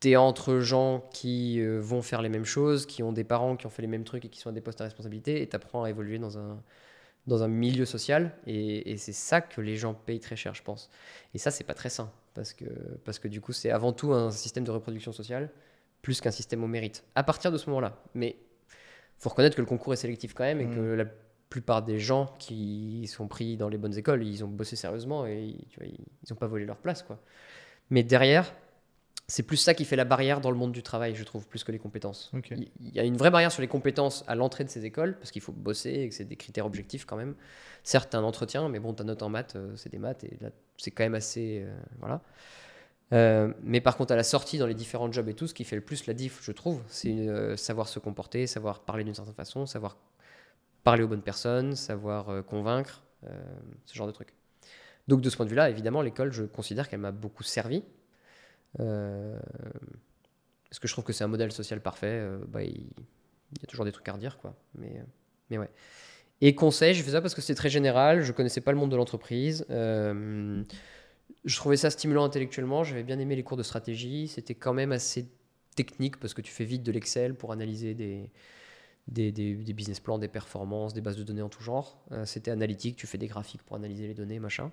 T'es 0.00 0.16
entre 0.16 0.60
gens 0.60 1.08
qui 1.12 1.60
vont 1.62 2.02
faire 2.02 2.22
les 2.22 2.28
mêmes 2.28 2.44
choses, 2.44 2.86
qui 2.86 3.02
ont 3.02 3.12
des 3.12 3.24
parents 3.24 3.56
qui 3.56 3.66
ont 3.66 3.70
fait 3.70 3.82
les 3.82 3.88
mêmes 3.88 4.04
trucs 4.04 4.24
et 4.24 4.28
qui 4.28 4.38
sont 4.38 4.50
à 4.50 4.52
des 4.52 4.60
postes 4.60 4.80
à 4.80 4.84
responsabilité, 4.84 5.42
et 5.42 5.48
t'apprends 5.48 5.84
à 5.84 5.90
évoluer 5.90 6.18
dans 6.18 6.38
un, 6.38 6.62
dans 7.28 7.42
un 7.42 7.48
milieu 7.48 7.84
social. 7.84 8.32
Et, 8.46 8.96
c'est 8.96 9.12
ça 9.12 9.40
que 9.40 9.60
les 9.60 9.76
gens 9.76 9.94
payent 9.94 10.20
très 10.20 10.36
cher, 10.36 10.54
je 10.54 10.62
pense. 10.62 10.90
Et 11.34 11.38
ça, 11.38 11.50
c'est 11.50 11.64
pas 11.64 11.74
très 11.74 11.90
sain. 11.90 12.10
Parce 12.34 12.52
que, 12.52 12.64
parce 13.04 13.18
que 13.18 13.28
du 13.28 13.40
coup, 13.40 13.52
c'est 13.52 13.70
avant 13.70 13.92
tout 13.92 14.12
un 14.12 14.30
système 14.30 14.64
de 14.64 14.70
reproduction 14.70 15.12
sociale 15.12 15.50
plus 16.02 16.20
qu'un 16.20 16.30
système 16.30 16.62
au 16.62 16.68
mérite. 16.68 17.04
À 17.14 17.22
partir 17.22 17.50
de 17.52 17.58
ce 17.58 17.68
moment-là. 17.70 18.00
Mais 18.14 18.36
faut 19.18 19.30
reconnaître 19.30 19.56
que 19.56 19.60
le 19.60 19.66
concours 19.66 19.92
est 19.92 19.96
sélectif 19.96 20.32
quand 20.32 20.44
même 20.44 20.60
et 20.60 20.66
que 20.66 20.80
mm. 20.80 20.94
la 20.94 21.04
plupart 21.50 21.82
des 21.82 21.98
gens 21.98 22.34
qui 22.38 23.06
sont 23.08 23.26
pris 23.26 23.56
dans 23.56 23.68
les 23.68 23.78
bonnes 23.78 23.96
écoles, 23.96 24.24
ils 24.24 24.44
ont 24.44 24.48
bossé 24.48 24.76
sérieusement 24.76 25.26
et 25.26 25.56
ils 25.80 26.30
n'ont 26.30 26.36
pas 26.36 26.46
volé 26.46 26.64
leur 26.64 26.76
place. 26.76 27.02
Quoi. 27.02 27.18
Mais 27.90 28.02
derrière, 28.02 28.52
c'est 29.30 29.42
plus 29.42 29.58
ça 29.58 29.74
qui 29.74 29.84
fait 29.84 29.94
la 29.94 30.06
barrière 30.06 30.40
dans 30.40 30.50
le 30.50 30.56
monde 30.56 30.72
du 30.72 30.82
travail, 30.82 31.14
je 31.14 31.22
trouve, 31.22 31.46
plus 31.46 31.62
que 31.62 31.70
les 31.70 31.78
compétences. 31.78 32.32
Il 32.50 32.70
y 32.80 32.98
a 32.98 33.04
une 33.04 33.18
vraie 33.18 33.30
barrière 33.30 33.52
sur 33.52 33.60
les 33.60 33.68
compétences 33.68 34.24
à 34.26 34.34
l'entrée 34.34 34.64
de 34.64 34.70
ces 34.70 34.86
écoles, 34.86 35.18
parce 35.18 35.30
qu'il 35.30 35.42
faut 35.42 35.52
bosser 35.52 35.90
et 35.90 36.08
que 36.08 36.14
c'est 36.14 36.24
des 36.24 36.36
critères 36.36 36.64
objectifs 36.64 37.04
quand 37.04 37.16
même. 37.16 37.34
Certes, 37.82 38.14
un 38.14 38.22
entretien, 38.22 38.70
mais 38.70 38.78
bon, 38.80 38.94
ta 38.94 39.04
note 39.04 39.22
en 39.22 39.28
maths, 39.28 39.56
euh, 39.56 39.76
c'est 39.76 39.90
des 39.90 39.98
maths, 39.98 40.24
et 40.24 40.38
là, 40.40 40.48
c'est 40.78 40.90
quand 40.90 41.04
même 41.04 41.14
assez... 41.14 41.62
Euh, 41.62 41.78
voilà. 42.00 42.22
Euh, 43.12 43.52
mais 43.62 43.82
par 43.82 43.98
contre, 43.98 44.12
à 44.14 44.16
la 44.16 44.22
sortie 44.22 44.56
dans 44.56 44.66
les 44.66 44.74
différents 44.74 45.12
jobs 45.12 45.28
et 45.28 45.34
tout, 45.34 45.46
ce 45.46 45.52
qui 45.52 45.64
fait 45.64 45.76
le 45.76 45.82
plus 45.82 46.06
la 46.06 46.14
diff, 46.14 46.40
je 46.42 46.52
trouve, 46.52 46.80
c'est 46.88 47.56
savoir 47.58 47.88
se 47.88 47.98
comporter, 47.98 48.46
savoir 48.46 48.80
parler 48.80 49.04
d'une 49.04 49.14
certaine 49.14 49.34
façon, 49.34 49.66
savoir 49.66 49.98
parler 50.84 51.02
aux 51.02 51.08
bonnes 51.08 51.22
personnes, 51.22 51.76
savoir 51.76 52.44
convaincre, 52.44 53.02
ce 53.86 53.94
genre 53.94 54.06
de 54.06 54.12
trucs. 54.12 54.34
Donc 55.06 55.22
de 55.22 55.30
ce 55.30 55.36
point 55.36 55.46
de 55.46 55.50
vue-là, 55.50 55.70
évidemment, 55.70 56.02
l'école, 56.02 56.32
je 56.32 56.44
considère 56.44 56.86
qu'elle 56.86 57.00
m'a 57.00 57.12
beaucoup 57.12 57.42
servi, 57.42 57.82
parce 60.68 60.78
que 60.80 60.88
je 60.88 60.92
trouve 60.92 61.04
que 61.04 61.12
c'est 61.12 61.24
un 61.24 61.28
modèle 61.28 61.52
social 61.52 61.80
parfait. 61.80 62.06
Euh, 62.06 62.38
bah, 62.46 62.62
il, 62.62 62.82
y 62.82 63.64
a 63.64 63.66
toujours 63.66 63.84
des 63.84 63.92
trucs 63.92 64.08
à 64.08 64.12
redire, 64.12 64.38
quoi. 64.38 64.54
Mais, 64.74 65.02
mais 65.50 65.58
ouais. 65.58 65.70
Et 66.40 66.54
conseil, 66.54 66.94
je 66.94 67.02
fais 67.02 67.12
ça 67.12 67.20
parce 67.20 67.34
que 67.34 67.40
c'est 67.40 67.54
très 67.54 67.70
général. 67.70 68.20
Je 68.22 68.32
connaissais 68.32 68.60
pas 68.60 68.72
le 68.72 68.78
monde 68.78 68.90
de 68.90 68.96
l'entreprise. 68.96 69.64
Euh, 69.70 70.62
je 71.44 71.56
trouvais 71.56 71.76
ça 71.76 71.90
stimulant 71.90 72.24
intellectuellement. 72.24 72.84
J'avais 72.84 73.02
bien 73.02 73.18
aimé 73.18 73.34
les 73.34 73.42
cours 73.42 73.56
de 73.56 73.62
stratégie. 73.62 74.28
C'était 74.28 74.54
quand 74.54 74.74
même 74.74 74.92
assez 74.92 75.28
technique 75.74 76.18
parce 76.18 76.34
que 76.34 76.42
tu 76.42 76.52
fais 76.52 76.64
vite 76.64 76.82
de 76.82 76.92
l'Excel 76.92 77.34
pour 77.34 77.52
analyser 77.52 77.94
des, 77.94 78.30
des, 79.08 79.72
business 79.72 80.00
plans, 80.00 80.18
des 80.18 80.28
performances, 80.28 80.92
des 80.92 81.00
bases 81.00 81.16
de 81.16 81.22
données 81.22 81.42
en 81.42 81.48
tout 81.48 81.62
genre. 81.62 82.04
c'était 82.24 82.50
analytique. 82.50 82.96
Tu 82.96 83.06
fais 83.06 83.18
des 83.18 83.26
graphiques 83.26 83.62
pour 83.62 83.76
analyser 83.76 84.06
les 84.06 84.14
données, 84.14 84.38
machin. 84.38 84.70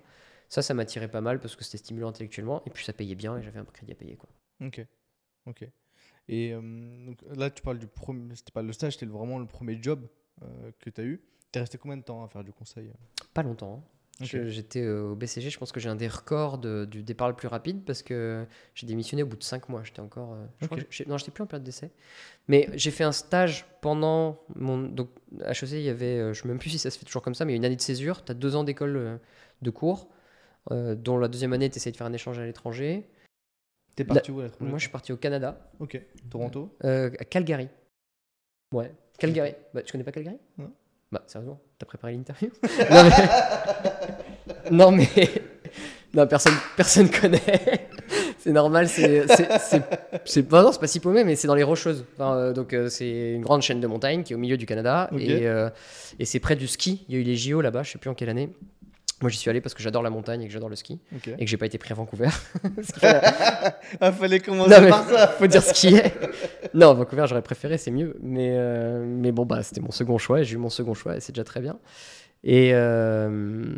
Ça, 0.48 0.62
ça 0.62 0.74
m'attirait 0.74 1.10
pas 1.10 1.20
mal 1.20 1.40
parce 1.40 1.56
que 1.56 1.64
c'était 1.64 1.78
stimulant 1.78 2.08
intellectuellement 2.08 2.62
et 2.66 2.70
puis 2.70 2.84
ça 2.84 2.92
payait 2.92 3.14
bien 3.14 3.36
et 3.36 3.42
j'avais 3.42 3.58
un 3.58 3.64
crédit 3.64 3.92
à 3.92 3.96
payer. 3.96 4.16
Quoi. 4.16 4.30
Ok. 4.60 4.86
Ok. 5.46 5.68
Et 6.28 6.52
euh, 6.52 6.60
donc, 7.06 7.18
là, 7.36 7.50
tu 7.50 7.62
parles 7.62 7.78
du 7.78 7.86
premier. 7.86 8.34
C'était 8.34 8.52
pas 8.52 8.62
le 8.62 8.72
stage, 8.72 8.94
c'était 8.94 9.06
vraiment 9.06 9.38
le 9.38 9.46
premier 9.46 9.78
job 9.80 10.06
euh, 10.42 10.70
que 10.80 10.90
tu 10.90 11.00
as 11.00 11.04
eu. 11.04 11.20
Tu 11.52 11.58
es 11.58 11.60
resté 11.60 11.78
combien 11.78 11.96
de 11.96 12.02
temps 12.02 12.24
à 12.24 12.28
faire 12.28 12.44
du 12.44 12.52
conseil? 12.52 12.90
Pas 13.32 13.42
longtemps. 13.42 13.84
Hein. 13.84 13.92
J'étais 14.22 14.80
euh, 14.80 15.10
au 15.10 15.14
BCG, 15.14 15.50
je 15.50 15.58
pense 15.58 15.72
que 15.72 15.78
j'ai 15.78 15.90
un 15.90 15.94
des 15.94 16.08
records 16.08 16.56
du 16.56 17.02
départ 17.02 17.28
le 17.28 17.36
plus 17.36 17.48
rapide 17.48 17.84
parce 17.84 18.02
que 18.02 18.46
j'ai 18.74 18.86
démissionné 18.86 19.22
au 19.22 19.26
bout 19.26 19.36
de 19.36 19.44
5 19.44 19.68
mois. 19.68 19.84
J'étais 19.84 20.00
encore. 20.00 20.38
Je 20.88 21.04
non, 21.04 21.18
j'étais 21.18 21.30
plus 21.30 21.42
en 21.42 21.46
période 21.46 21.64
d'essai. 21.64 21.90
Mais 22.48 22.70
j'ai 22.74 22.90
fait 22.90 23.04
un 23.04 23.12
stage 23.12 23.66
pendant 23.82 24.40
mon. 24.54 24.78
Donc, 24.78 25.10
HEC, 25.44 25.72
il 25.72 25.82
y 25.82 25.90
avait. 25.90 26.18
Je 26.18 26.28
ne 26.28 26.32
sais 26.32 26.48
même 26.48 26.58
plus 26.58 26.70
si 26.70 26.78
ça 26.78 26.90
se 26.90 26.98
fait 26.98 27.04
toujours 27.04 27.22
comme 27.22 27.34
ça, 27.34 27.44
mais 27.44 27.54
une 27.54 27.64
année 27.64 27.76
de 27.76 27.80
césure. 27.82 28.24
Tu 28.24 28.32
as 28.32 28.34
deux 28.34 28.56
ans 28.56 28.64
d'école 28.64 29.20
de 29.60 29.70
cours. 29.70 30.08
Euh, 30.72 30.94
dont 30.94 31.18
la 31.18 31.28
deuxième 31.28 31.52
année, 31.52 31.70
tu 31.70 31.76
essayes 31.76 31.92
de 31.92 31.96
faire 31.96 32.06
un 32.06 32.12
échange 32.12 32.38
à 32.38 32.44
l'étranger. 32.44 33.08
T'es 33.94 34.04
parti 34.04 34.30
où 34.30 34.40
à 34.40 34.48
Moi, 34.60 34.78
je 34.78 34.82
suis 34.82 34.90
parti 34.90 35.12
au 35.12 35.16
Canada. 35.16 35.70
Ok. 35.80 36.00
Toronto 36.28 36.76
euh, 36.84 37.10
À 37.18 37.24
Calgary. 37.24 37.68
Ouais. 38.72 38.92
Calgary. 39.18 39.54
Bah, 39.72 39.82
tu 39.82 39.92
connais 39.92 40.04
pas 40.04 40.12
Calgary? 40.12 40.36
Non. 40.58 40.70
Bah, 41.10 41.22
sérieusement, 41.26 41.60
t'as 41.78 41.86
préparé 41.86 42.12
l'interview? 42.12 42.50
Non, 44.70 44.90
mais... 44.90 45.08
non, 46.14 46.26
personne, 46.26 46.54
personne 46.76 47.08
connaît. 47.08 47.88
c'est 48.38 48.50
normal, 48.50 48.88
c'est, 48.88 49.26
c'est, 50.24 50.42
pas, 50.42 50.62
non, 50.62 50.72
c'est 50.72 50.80
pas 50.80 50.86
si 50.88 50.98
paumé, 50.98 51.22
mais 51.22 51.36
c'est 51.36 51.46
dans 51.46 51.54
les 51.54 51.62
Rocheuses. 51.62 52.04
Euh, 52.18 52.52
donc, 52.52 52.74
c'est 52.88 53.34
une 53.34 53.42
grande 53.42 53.62
chaîne 53.62 53.80
de 53.80 53.86
montagne 53.86 54.24
qui 54.24 54.32
est 54.32 54.36
au 54.36 54.40
milieu 54.40 54.56
du 54.56 54.66
Canada. 54.66 55.08
Et, 55.16 55.46
et 56.18 56.24
c'est 56.24 56.40
près 56.40 56.56
du 56.56 56.66
ski. 56.66 57.04
Il 57.08 57.14
y 57.14 57.18
a 57.18 57.20
eu 57.20 57.24
les 57.24 57.36
JO 57.36 57.60
là-bas, 57.60 57.84
je 57.84 57.92
sais 57.92 57.98
plus 57.98 58.10
en 58.10 58.14
quelle 58.14 58.28
année. 58.28 58.50
Moi, 59.22 59.30
j'y 59.30 59.38
suis 59.38 59.48
allé 59.48 59.62
parce 59.62 59.74
que 59.74 59.82
j'adore 59.82 60.02
la 60.02 60.10
montagne 60.10 60.42
et 60.42 60.46
que 60.46 60.52
j'adore 60.52 60.68
le 60.68 60.76
ski. 60.76 61.00
Et 61.38 61.44
que 61.44 61.50
j'ai 61.50 61.56
pas 61.56 61.64
été 61.66 61.78
pris 61.78 61.92
à 61.92 61.94
Vancouver. 61.94 62.28
Il 64.02 64.12
fallait 64.12 64.40
commencer 64.40 64.88
par 64.88 65.08
ça. 65.08 65.28
faut 65.28 65.46
dire 65.46 65.62
ce 65.62 65.72
qui 65.72 65.94
est. 65.94 66.12
Non, 66.74 66.92
Vancouver, 66.92 67.24
j'aurais 67.26 67.42
préféré, 67.42 67.78
c'est 67.78 67.90
mieux. 67.90 68.16
Mais, 68.20 68.50
euh, 68.52 69.04
mais 69.06 69.32
bon, 69.32 69.46
bah, 69.46 69.62
c'était 69.62 69.80
mon 69.80 69.90
second 69.90 70.18
choix 70.18 70.40
et 70.40 70.44
j'ai 70.44 70.54
eu 70.54 70.58
mon 70.58 70.68
second 70.68 70.92
choix 70.92 71.16
et 71.16 71.20
c'est 71.20 71.32
déjà 71.32 71.44
très 71.44 71.60
bien. 71.60 71.78
Et, 72.44 72.72
euh, 72.74 73.74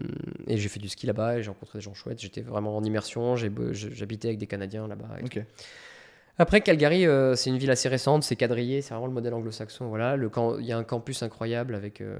et 0.49 0.57
j'ai 0.59 0.69
fait 0.69 0.81
du 0.81 0.89
ski 0.89 1.07
là-bas 1.07 1.39
et 1.39 1.43
j'ai 1.43 1.49
rencontré 1.51 1.79
des 1.79 1.85
gens 1.85 1.95
chouettes. 1.95 2.21
J'étais 2.21 2.43
vraiment 2.43 2.77
en 2.77 2.83
immersion. 2.83 3.37
J'habitais 3.37 4.29
avec 4.29 4.39
des 4.39 4.49
Canadiens 4.49 4.89
là-bas. 4.89 5.19
Après, 6.41 6.61
Calgary, 6.61 7.05
euh, 7.05 7.35
c'est 7.35 7.51
une 7.51 7.59
ville 7.59 7.71
assez 7.71 7.89
récente, 7.89 8.23
c'est 8.23 8.37
quadrillé, 8.37 8.81
c'est 8.81 8.95
vraiment 8.95 9.09
le 9.09 9.13
modèle 9.13 9.35
anglo-saxon. 9.35 9.89
Voilà, 9.89 10.15
le 10.15 10.31
il 10.61 10.67
y 10.67 10.73
a 10.73 10.79
un 10.79 10.85
campus 10.85 11.25
incroyable 11.25 11.75
avec 11.75 12.01
euh, 12.01 12.17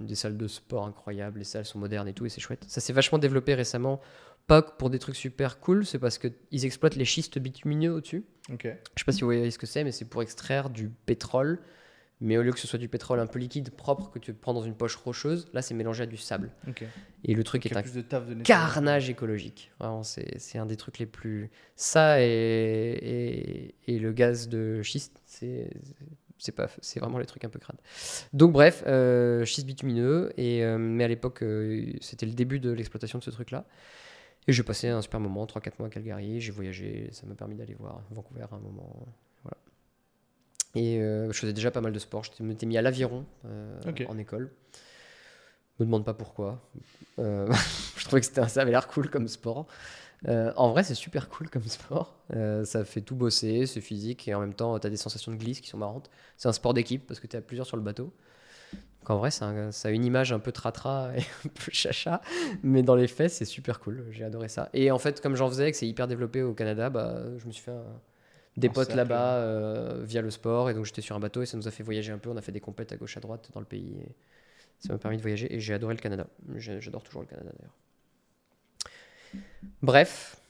des 0.00 0.16
salles 0.16 0.36
de 0.36 0.48
sport 0.48 0.84
incroyables, 0.84 1.38
les 1.38 1.44
salles 1.44 1.64
sont 1.64 1.78
modernes 1.78 2.08
et 2.08 2.12
tout, 2.12 2.26
et 2.26 2.28
c'est 2.28 2.40
chouette. 2.40 2.64
Ça 2.66 2.80
s'est 2.80 2.92
vachement 2.92 3.18
développé 3.18 3.54
récemment, 3.54 4.00
pas 4.48 4.62
pour 4.62 4.90
des 4.90 4.98
trucs 4.98 5.14
super 5.14 5.60
cool, 5.60 5.86
c'est 5.86 6.00
parce 6.00 6.18
qu'ils 6.18 6.64
exploitent 6.64 6.96
les 6.96 7.04
schistes 7.04 7.38
bitumineux 7.38 7.92
au-dessus. 7.92 8.24
Ok. 8.52 8.64
Je 8.64 9.00
sais 9.00 9.04
pas 9.06 9.12
si 9.12 9.20
vous 9.20 9.28
voyez 9.28 9.50
ce 9.52 9.58
que 9.58 9.66
c'est, 9.66 9.84
mais 9.84 9.92
c'est 9.92 10.06
pour 10.06 10.22
extraire 10.22 10.68
du 10.68 10.88
pétrole 10.88 11.60
mais 12.20 12.36
au 12.36 12.42
lieu 12.42 12.52
que 12.52 12.58
ce 12.58 12.66
soit 12.66 12.78
du 12.78 12.88
pétrole 12.88 13.20
un 13.20 13.26
peu 13.26 13.38
liquide, 13.38 13.70
propre, 13.70 14.10
que 14.10 14.18
tu 14.18 14.34
prends 14.34 14.54
dans 14.54 14.62
une 14.62 14.74
poche 14.74 14.96
rocheuse, 14.96 15.48
là 15.52 15.62
c'est 15.62 15.74
mélangé 15.74 16.02
à 16.02 16.06
du 16.06 16.16
sable. 16.16 16.50
Et 17.24 17.34
le 17.34 17.44
truc 17.44 17.66
est 17.66 17.76
un 17.76 18.42
carnage 18.42 19.08
écologique. 19.10 19.70
Vraiment, 19.78 20.02
c'est 20.02 20.58
un 20.58 20.66
des 20.66 20.76
trucs 20.76 20.98
les 20.98 21.06
plus. 21.06 21.50
Ça 21.76 22.20
et, 22.22 23.74
et, 23.86 23.98
le 23.98 24.12
gaz 24.12 24.48
de 24.48 24.82
schiste, 24.82 25.22
c'est 25.26 25.70
c'est 26.38 27.00
vraiment 27.00 27.18
les 27.18 27.26
trucs 27.26 27.44
un 27.44 27.48
peu 27.48 27.58
crades 27.58 27.80
donc 28.32 28.52
bref 28.52 28.84
euh, 28.86 29.44
schiste 29.44 29.66
bitumineux 29.66 30.32
et 30.36 30.62
euh, 30.62 30.78
mais 30.78 31.02
à 31.02 31.08
l'époque 31.08 31.42
euh, 31.42 31.92
c'était 32.00 32.26
le 32.26 32.32
début 32.32 32.60
de 32.60 32.70
l'exploitation 32.70 33.18
de 33.18 33.24
ce 33.24 33.30
truc 33.30 33.50
là 33.50 33.64
et 34.46 34.52
j'ai 34.52 34.62
passé 34.62 34.86
un 34.88 35.02
super 35.02 35.18
moment 35.18 35.44
3-4 35.46 35.72
mois 35.80 35.88
à 35.88 35.90
Calgary 35.90 36.40
j'ai 36.40 36.52
voyagé 36.52 37.08
ça 37.10 37.26
m'a 37.26 37.34
permis 37.34 37.56
d'aller 37.56 37.74
voir 37.74 38.02
Vancouver 38.10 38.42
à 38.42 38.54
un 38.54 38.60
moment 38.60 39.04
et 40.74 40.98
euh, 40.98 41.32
je 41.32 41.38
faisais 41.38 41.52
déjà 41.52 41.70
pas 41.70 41.80
mal 41.80 41.92
de 41.92 41.98
sport. 41.98 42.22
Je 42.24 42.42
m'étais 42.42 42.66
mis 42.66 42.76
à 42.76 42.82
l'aviron 42.82 43.24
euh, 43.46 43.80
en 44.08 44.18
école. 44.18 44.50
Me 45.78 45.84
demande 45.84 46.04
pas 46.04 46.14
pourquoi. 46.14 46.60
Euh, 47.18 47.50
je 47.96 48.04
trouvais 48.04 48.20
que 48.20 48.26
ça 48.26 48.60
avait 48.60 48.70
l'air 48.70 48.88
cool 48.88 49.08
comme 49.10 49.28
sport. 49.28 49.66
en 50.26 50.70
vrai, 50.70 50.82
c'est 50.82 50.94
super 50.94 51.28
cool 51.28 51.48
comme 51.48 51.64
sport. 51.64 52.16
ça 52.64 52.84
fait 52.84 53.00
tout 53.00 53.16
bosser, 53.16 53.66
c'est 53.66 53.80
physique 53.80 54.28
et 54.28 54.34
en 54.34 54.40
même 54.40 54.54
temps, 54.54 54.78
tu 54.78 54.86
as 54.86 54.90
des 54.90 54.96
sensations 54.96 55.32
de 55.32 55.36
glisse 55.36 55.60
qui 55.60 55.68
sont 55.68 55.78
marrantes. 55.78 56.10
C'est 56.36 56.48
un 56.48 56.52
sport 56.52 56.74
d'équipe 56.74 57.06
parce 57.06 57.20
que 57.20 57.26
tu 57.26 57.36
à 57.36 57.40
plusieurs 57.40 57.66
sur 57.66 57.76
le 57.76 57.82
bateau. 57.82 58.12
Donc 58.72 59.10
en 59.10 59.16
vrai, 59.16 59.30
ça 59.30 59.48
a 59.84 59.90
une 59.90 60.04
image 60.04 60.32
un 60.32 60.40
peu 60.40 60.52
tratra 60.52 61.12
et 61.16 61.20
un 61.46 61.48
peu 61.48 61.70
chacha, 61.72 62.20
mais 62.62 62.82
dans 62.82 62.96
les 62.96 63.06
faits, 63.06 63.30
c'est 63.30 63.46
super 63.46 63.80
cool. 63.80 64.04
J'ai 64.10 64.24
adoré 64.24 64.48
ça. 64.48 64.68
Et 64.74 64.90
en 64.90 64.98
fait, 64.98 65.22
comme 65.22 65.34
j'en 65.34 65.48
faisais, 65.48 65.70
que 65.70 65.76
c'est 65.78 65.88
hyper 65.88 66.08
développé 66.08 66.42
au 66.42 66.52
Canada, 66.52 66.90
bah, 66.90 67.22
je 67.38 67.46
me 67.46 67.52
suis 67.52 67.62
fait 67.62 67.70
un, 67.70 67.84
des 68.58 68.68
potes 68.68 68.94
là-bas 68.94 69.36
euh, 69.36 70.04
via 70.04 70.20
le 70.20 70.30
sport. 70.30 70.70
Et 70.70 70.74
donc 70.74 70.84
j'étais 70.84 71.02
sur 71.02 71.16
un 71.16 71.20
bateau 71.20 71.42
et 71.42 71.46
ça 71.46 71.56
nous 71.56 71.68
a 71.68 71.70
fait 71.70 71.82
voyager 71.82 72.12
un 72.12 72.18
peu. 72.18 72.30
On 72.30 72.36
a 72.36 72.42
fait 72.42 72.52
des 72.52 72.60
compètes 72.60 72.92
à 72.92 72.96
gauche 72.96 73.16
à 73.16 73.20
droite 73.20 73.50
dans 73.54 73.60
le 73.60 73.66
pays. 73.66 73.96
Et 74.00 74.14
ça 74.80 74.92
m'a 74.92 74.98
permis 74.98 75.16
de 75.16 75.22
voyager 75.22 75.52
et 75.54 75.60
j'ai 75.60 75.74
adoré 75.74 75.94
le 75.94 76.00
Canada. 76.00 76.26
J'adore 76.56 77.02
toujours 77.02 77.22
le 77.22 77.28
Canada 77.28 77.50
d'ailleurs. 77.56 79.44
Bref. 79.82 80.40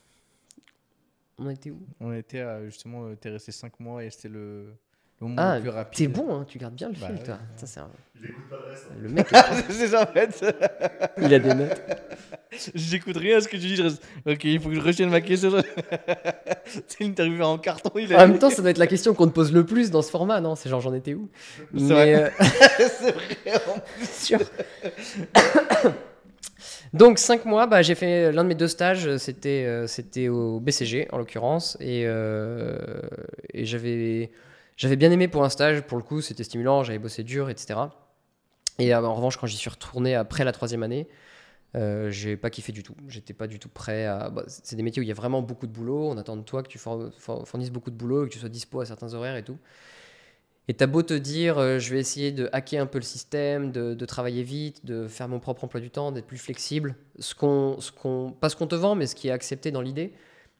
On 1.38 1.48
était 1.50 1.70
où? 1.70 1.80
On 2.00 2.12
était 2.12 2.40
à, 2.40 2.64
justement, 2.64 3.06
euh, 3.06 3.14
t'es 3.14 3.30
resté 3.30 3.52
5 3.52 3.78
mois 3.80 4.04
et 4.04 4.10
c'était 4.10 4.28
le, 4.28 4.74
ah, 5.36 5.58
T'es 5.92 6.08
bon, 6.08 6.34
hein, 6.34 6.44
tu 6.46 6.58
gardes 6.58 6.74
bien 6.74 6.88
le 6.88 6.94
bah 6.94 7.06
film, 7.06 7.18
toi. 7.24 7.38
Ça, 7.56 7.82
un... 7.82 7.90
J'écoute 8.20 8.48
pas 8.50 8.56
le 8.56 8.70
reste. 8.70 8.86
Hein. 8.90 8.94
Le 9.00 9.08
mec. 9.08 9.28
c'est 9.70 9.88
ça, 9.88 10.02
en 10.02 10.06
fait. 10.12 10.44
Il 11.20 11.34
a 11.34 11.38
des 11.38 11.54
notes. 11.54 11.80
J'écoute 12.74 13.16
rien 13.16 13.38
à 13.38 13.40
ce 13.40 13.48
que 13.48 13.56
tu 13.56 13.66
dis. 13.66 13.82
Ok, 14.26 14.44
il 14.44 14.60
faut 14.60 14.68
que 14.70 14.74
je 14.74 14.80
retienne 14.80 15.10
ma 15.10 15.20
question. 15.20 15.50
c'est 16.64 17.00
une 17.00 17.08
interview 17.08 17.42
en 17.42 17.58
carton. 17.58 17.90
Il 17.96 18.12
a... 18.14 18.24
En 18.24 18.28
même 18.28 18.38
temps, 18.38 18.50
ça 18.50 18.62
doit 18.62 18.70
être 18.70 18.78
la 18.78 18.86
question 18.86 19.14
qu'on 19.14 19.26
te 19.26 19.32
pose 19.32 19.52
le 19.52 19.64
plus 19.64 19.90
dans 19.90 20.02
ce 20.02 20.10
format, 20.10 20.40
non? 20.40 20.56
C'est 20.56 20.68
genre, 20.68 20.80
j'en 20.80 20.94
étais 20.94 21.14
où? 21.14 21.28
C'est 21.76 21.84
vrai. 21.84 22.14
Euh, 22.14 22.30
c'est 22.78 23.12
vrai, 23.12 23.36
sûr. 24.10 24.40
Donc, 26.94 27.18
5 27.18 27.44
mois, 27.44 27.66
bah, 27.66 27.82
j'ai 27.82 27.94
fait 27.94 28.32
l'un 28.32 28.44
de 28.44 28.48
mes 28.48 28.54
deux 28.54 28.68
stages, 28.68 29.18
c'était, 29.18 29.66
euh, 29.66 29.86
c'était 29.86 30.28
au 30.28 30.58
BCG 30.58 31.08
en 31.12 31.18
l'occurrence, 31.18 31.76
et, 31.80 32.04
euh, 32.06 32.78
et 33.52 33.66
j'avais 33.66 34.30
j'avais 34.78 34.96
bien 34.96 35.10
aimé 35.10 35.28
pour 35.28 35.44
un 35.44 35.50
stage, 35.50 35.82
pour 35.82 35.98
le 35.98 36.04
coup, 36.04 36.22
c'était 36.22 36.44
stimulant, 36.44 36.84
j'avais 36.84 37.00
bossé 37.00 37.24
dur, 37.24 37.50
etc. 37.50 37.80
Et 38.78 38.94
euh, 38.94 39.02
en 39.02 39.14
revanche, 39.14 39.36
quand 39.36 39.46
j'y 39.46 39.56
suis 39.56 39.68
retourné 39.68 40.14
après 40.14 40.44
la 40.44 40.52
troisième 40.52 40.84
année, 40.84 41.08
euh, 41.76 42.10
j'ai 42.10 42.36
pas 42.36 42.48
kiffé 42.48 42.72
du 42.72 42.84
tout. 42.84 42.94
J'étais 43.08 43.34
pas 43.34 43.48
du 43.48 43.58
tout 43.58 43.68
prêt 43.68 44.06
à. 44.06 44.30
Bah, 44.30 44.44
c'est 44.46 44.76
des 44.76 44.82
métiers 44.84 45.00
où 45.00 45.02
il 45.02 45.08
y 45.08 45.12
a 45.12 45.14
vraiment 45.14 45.42
beaucoup 45.42 45.66
de 45.66 45.72
boulot. 45.72 46.08
On 46.08 46.16
attend 46.16 46.36
de 46.36 46.42
toi 46.42 46.62
que 46.62 46.68
tu 46.68 46.78
fournisses 46.78 47.70
beaucoup 47.70 47.90
de 47.90 47.96
boulot, 47.96 48.24
que 48.26 48.30
tu 48.30 48.38
sois 48.38 48.48
dispo 48.48 48.80
à 48.80 48.86
certains 48.86 49.12
horaires 49.14 49.36
et 49.36 49.42
tout. 49.42 49.58
Et 50.68 50.74
t'as 50.74 50.86
beau 50.86 51.02
te 51.02 51.14
dire, 51.14 51.58
euh, 51.58 51.78
je 51.78 51.92
vais 51.92 51.98
essayer 51.98 52.30
de 52.30 52.48
hacker 52.52 52.82
un 52.82 52.86
peu 52.86 52.98
le 52.98 53.04
système, 53.04 53.72
de, 53.72 53.94
de 53.94 54.06
travailler 54.06 54.44
vite, 54.44 54.84
de 54.86 55.08
faire 55.08 55.26
mon 55.26 55.40
propre 55.40 55.64
emploi 55.64 55.80
du 55.80 55.90
temps, 55.90 56.12
d'être 56.12 56.26
plus 56.26 56.38
flexible. 56.38 56.94
Ce 57.18 57.34
qu'on, 57.34 57.80
ce 57.80 57.90
qu'on, 57.90 58.32
pas 58.38 58.48
ce 58.48 58.54
qu'on 58.54 58.66
te 58.68 58.76
vend, 58.76 58.94
mais 58.94 59.06
ce 59.06 59.16
qui 59.16 59.28
est 59.28 59.32
accepté 59.32 59.72
dans 59.72 59.80
l'idée. 59.80 60.12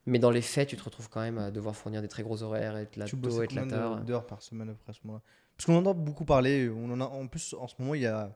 Mais 0.06 0.18
dans 0.18 0.30
les 0.30 0.40
faits, 0.42 0.68
tu 0.68 0.76
te 0.76 0.82
retrouves 0.84 1.08
quand 1.10 1.20
même 1.20 1.38
à 1.38 1.50
devoir 1.50 1.76
fournir 1.76 2.00
des 2.02 2.08
très 2.08 2.22
gros 2.22 2.42
horaires, 2.42 2.76
être 2.76 2.96
là 2.96 3.06
tôt, 3.06 3.42
être 3.42 3.54
là 3.54 3.66
tard. 3.66 4.00
d'heures 4.04 4.26
par 4.26 4.42
semaine 4.42 4.70
après 4.70 4.92
ce 4.94 5.00
moment-là? 5.04 5.22
Parce 5.56 5.66
qu'on 5.66 5.74
en 5.76 5.80
entend 5.80 5.94
beaucoup 5.94 6.24
parler. 6.24 6.70
On 6.70 6.90
en, 6.90 7.00
a, 7.00 7.04
en 7.04 7.26
plus, 7.26 7.54
en 7.58 7.66
ce 7.68 7.74
moment, 7.78 7.94
il 7.94 8.02
y 8.02 8.06
a 8.06 8.34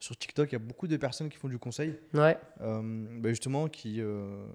sur 0.00 0.16
TikTok, 0.16 0.50
il 0.50 0.52
y 0.52 0.56
a 0.56 0.60
beaucoup 0.60 0.86
de 0.86 0.96
personnes 0.96 1.28
qui 1.28 1.38
font 1.38 1.48
du 1.48 1.58
conseil, 1.58 1.98
Ouais. 2.14 2.38
euh, 2.60 2.80
bah, 3.18 3.30
justement, 3.30 3.66
qui, 3.66 4.00
euh, 4.00 4.46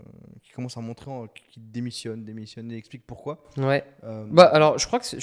qui 0.41 0.53
commencent 0.53 0.77
à 0.77 0.81
montrer, 0.81 1.11
en- 1.11 1.27
qui 1.27 1.59
démissionnent, 1.59 2.23
démissionnent 2.23 2.71
et 2.71 2.77
expliquent 2.77 3.05
pourquoi. 3.05 3.43
Ouais. 3.57 3.83
Euh, 4.05 4.25
Bah 4.31 4.45
alors, 4.45 4.77
je 4.77 4.87
crois 4.87 4.99
que 4.99 5.05
c'est 5.05 5.17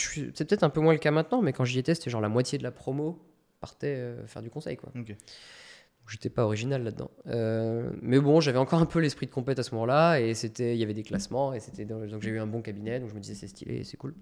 peut-être 0.46 0.62
un 0.62 0.68
peu 0.68 0.80
moins 0.82 0.92
le 0.92 0.98
cas 0.98 1.10
maintenant, 1.10 1.40
mais 1.40 1.54
quand 1.54 1.64
j'y 1.64 1.78
étais, 1.78 1.94
c'était 1.94 2.10
genre 2.10 2.20
la 2.20 2.28
moitié 2.28 2.58
de 2.58 2.62
la 2.64 2.70
promo 2.70 3.18
partait 3.60 4.14
faire 4.26 4.42
du 4.42 4.50
conseil, 4.50 4.76
quoi. 4.76 4.90
ok. 4.94 5.16
J'étais 6.10 6.28
pas 6.28 6.44
original 6.44 6.82
là-dedans. 6.82 7.10
Euh, 7.28 7.88
mais 8.02 8.18
bon, 8.18 8.40
j'avais 8.40 8.58
encore 8.58 8.80
un 8.80 8.86
peu 8.86 8.98
l'esprit 8.98 9.26
de 9.26 9.30
compète 9.30 9.60
à 9.60 9.62
ce 9.62 9.72
moment-là, 9.76 10.18
et 10.18 10.34
c'était, 10.34 10.74
il 10.74 10.78
y 10.80 10.82
avait 10.82 10.94
des 10.94 11.04
classements, 11.04 11.54
et 11.54 11.60
c'était 11.60 11.84
donc 11.84 12.02
j'ai 12.20 12.30
eu 12.30 12.40
un 12.40 12.48
bon 12.48 12.62
cabinet, 12.62 12.98
donc 12.98 13.10
je 13.10 13.14
me 13.14 13.20
disais 13.20 13.34
c'est 13.34 13.46
stylé, 13.46 13.84
c'est 13.84 13.96
cool. 13.96 14.14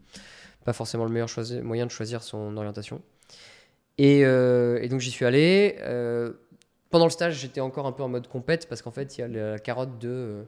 Pas 0.66 0.74
forcément 0.74 1.06
le 1.06 1.10
meilleur 1.10 1.30
moyen 1.62 1.86
de 1.86 1.90
choisir 1.90 2.22
son 2.22 2.56
orientation. 2.58 3.00
Et, 3.96 4.24
euh, 4.24 4.86
donc 4.88 5.00
j'y 5.00 5.10
suis 5.10 5.24
allé. 5.24 5.76
euh, 5.80 6.34
pendant 6.90 7.06
le 7.06 7.10
stage, 7.10 7.38
j'étais 7.38 7.60
encore 7.60 7.86
un 7.86 7.92
peu 7.92 8.02
en 8.02 8.08
mode 8.08 8.28
compète 8.28 8.68
parce 8.68 8.82
qu'en 8.82 8.90
fait, 8.90 9.16
il 9.16 9.20
y 9.22 9.24
a 9.24 9.28
la 9.28 9.58
carotte 9.58 9.98
de 9.98 10.46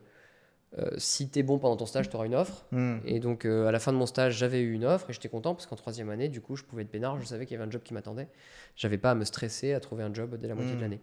euh, 0.78 0.88
si 0.98 1.28
t'es 1.28 1.42
bon 1.42 1.58
pendant 1.58 1.76
ton 1.76 1.86
stage, 1.86 2.08
tu 2.08 2.14
auras 2.16 2.26
une 2.26 2.34
offre. 2.34 2.64
Hmm. 2.70 2.98
Et 3.04 3.18
donc, 3.18 3.44
euh, 3.44 3.66
à 3.66 3.72
la 3.72 3.80
fin 3.80 3.92
de 3.92 3.96
mon 3.98 4.06
stage, 4.06 4.36
j'avais 4.36 4.60
eu 4.60 4.72
une 4.72 4.84
offre 4.84 5.10
et 5.10 5.12
j'étais 5.12 5.28
content 5.28 5.54
parce 5.54 5.66
qu'en 5.66 5.76
troisième 5.76 6.10
année, 6.10 6.28
du 6.28 6.40
coup, 6.40 6.54
je 6.56 6.62
pouvais 6.62 6.82
être 6.82 6.90
peinard. 6.90 7.20
Je 7.20 7.26
savais 7.26 7.44
qu'il 7.46 7.56
y 7.56 7.60
avait 7.60 7.66
un 7.68 7.70
job 7.70 7.82
qui 7.82 7.92
m'attendait. 7.92 8.28
J'avais 8.76 8.98
pas 8.98 9.10
à 9.10 9.14
me 9.14 9.24
stresser 9.24 9.72
à 9.72 9.80
trouver 9.80 10.04
un 10.04 10.14
job 10.14 10.36
dès 10.40 10.46
la 10.48 10.54
moitié 10.54 10.74
Mm. 10.74 10.76
de 10.76 10.80
l'année. 10.82 11.00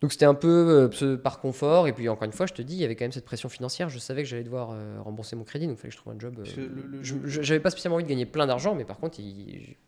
Donc, 0.00 0.12
c'était 0.12 0.26
un 0.26 0.34
peu 0.34 0.88
euh, 1.02 1.16
par 1.16 1.40
confort. 1.40 1.88
Et 1.88 1.92
puis, 1.92 2.08
encore 2.08 2.24
une 2.24 2.32
fois, 2.32 2.46
je 2.46 2.54
te 2.54 2.62
dis, 2.62 2.74
il 2.74 2.80
y 2.80 2.84
avait 2.84 2.94
quand 2.94 3.04
même 3.04 3.12
cette 3.12 3.24
pression 3.24 3.48
financière. 3.48 3.88
Je 3.88 3.98
savais 3.98 4.22
que 4.22 4.28
j'allais 4.28 4.44
devoir 4.44 4.70
euh, 4.70 5.00
rembourser 5.00 5.34
mon 5.34 5.42
crédit. 5.42 5.66
Donc, 5.66 5.76
il 5.76 5.80
fallait 5.80 5.90
que 5.90 5.96
je 5.96 6.00
trouve 6.00 6.12
un 6.12 6.18
job. 6.18 6.38
euh, 6.38 7.02
J'avais 7.02 7.58
pas 7.58 7.70
spécialement 7.70 7.96
envie 7.96 8.04
de 8.04 8.08
gagner 8.08 8.24
plein 8.26 8.46
d'argent, 8.46 8.76
mais 8.76 8.84
par 8.84 8.98
contre, 8.98 9.18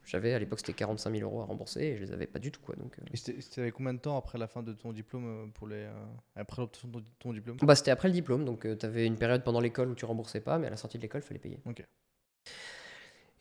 j'avais 0.04 0.34
à 0.34 0.38
l'époque, 0.40 0.58
c'était 0.58 0.72
45 0.72 1.14
000 1.16 1.22
euros 1.30 1.42
à 1.42 1.44
rembourser 1.44 1.80
et 1.80 1.96
je 1.96 2.02
les 2.02 2.12
avais 2.12 2.26
pas 2.26 2.40
du 2.40 2.50
tout. 2.50 2.60
Quoi, 2.60 2.74
donc, 2.74 2.98
euh. 2.98 3.02
Et 3.12 3.16
c'était 3.16 3.60
avec 3.60 3.74
combien 3.74 3.94
de 3.94 4.00
temps 4.00 4.16
après 4.18 4.36
la 4.38 4.48
fin 4.48 4.64
de 4.64 4.72
ton 4.72 4.92
diplôme 4.92 5.52
pour 5.54 5.68
les 5.68 5.86
après 6.34 6.60
l'obtention 6.62 6.88
de 6.88 6.94
ton, 6.98 7.04
ton 7.20 7.32
diplôme? 7.32 7.58
Bah, 7.62 7.76
c'était 7.76 7.92
après 7.92 8.08
le 8.08 8.14
diplôme, 8.14 8.44
donc 8.44 8.66
tu 8.78 8.86
avais 8.86 9.06
une 9.06 9.16
période 9.16 9.44
pendant 9.44 9.60
l'école 9.60 9.90
où 9.90 9.94
tu 9.94 10.04
remboursais 10.06 10.40
pas, 10.40 10.58
mais 10.58 10.66
à 10.66 10.70
la 10.70 10.76
sortie 10.76 10.98
de 10.98 11.02
l'école, 11.02 11.20
il 11.24 11.26
fallait 11.28 11.38
payer. 11.40 11.58
Ok. 11.66 11.84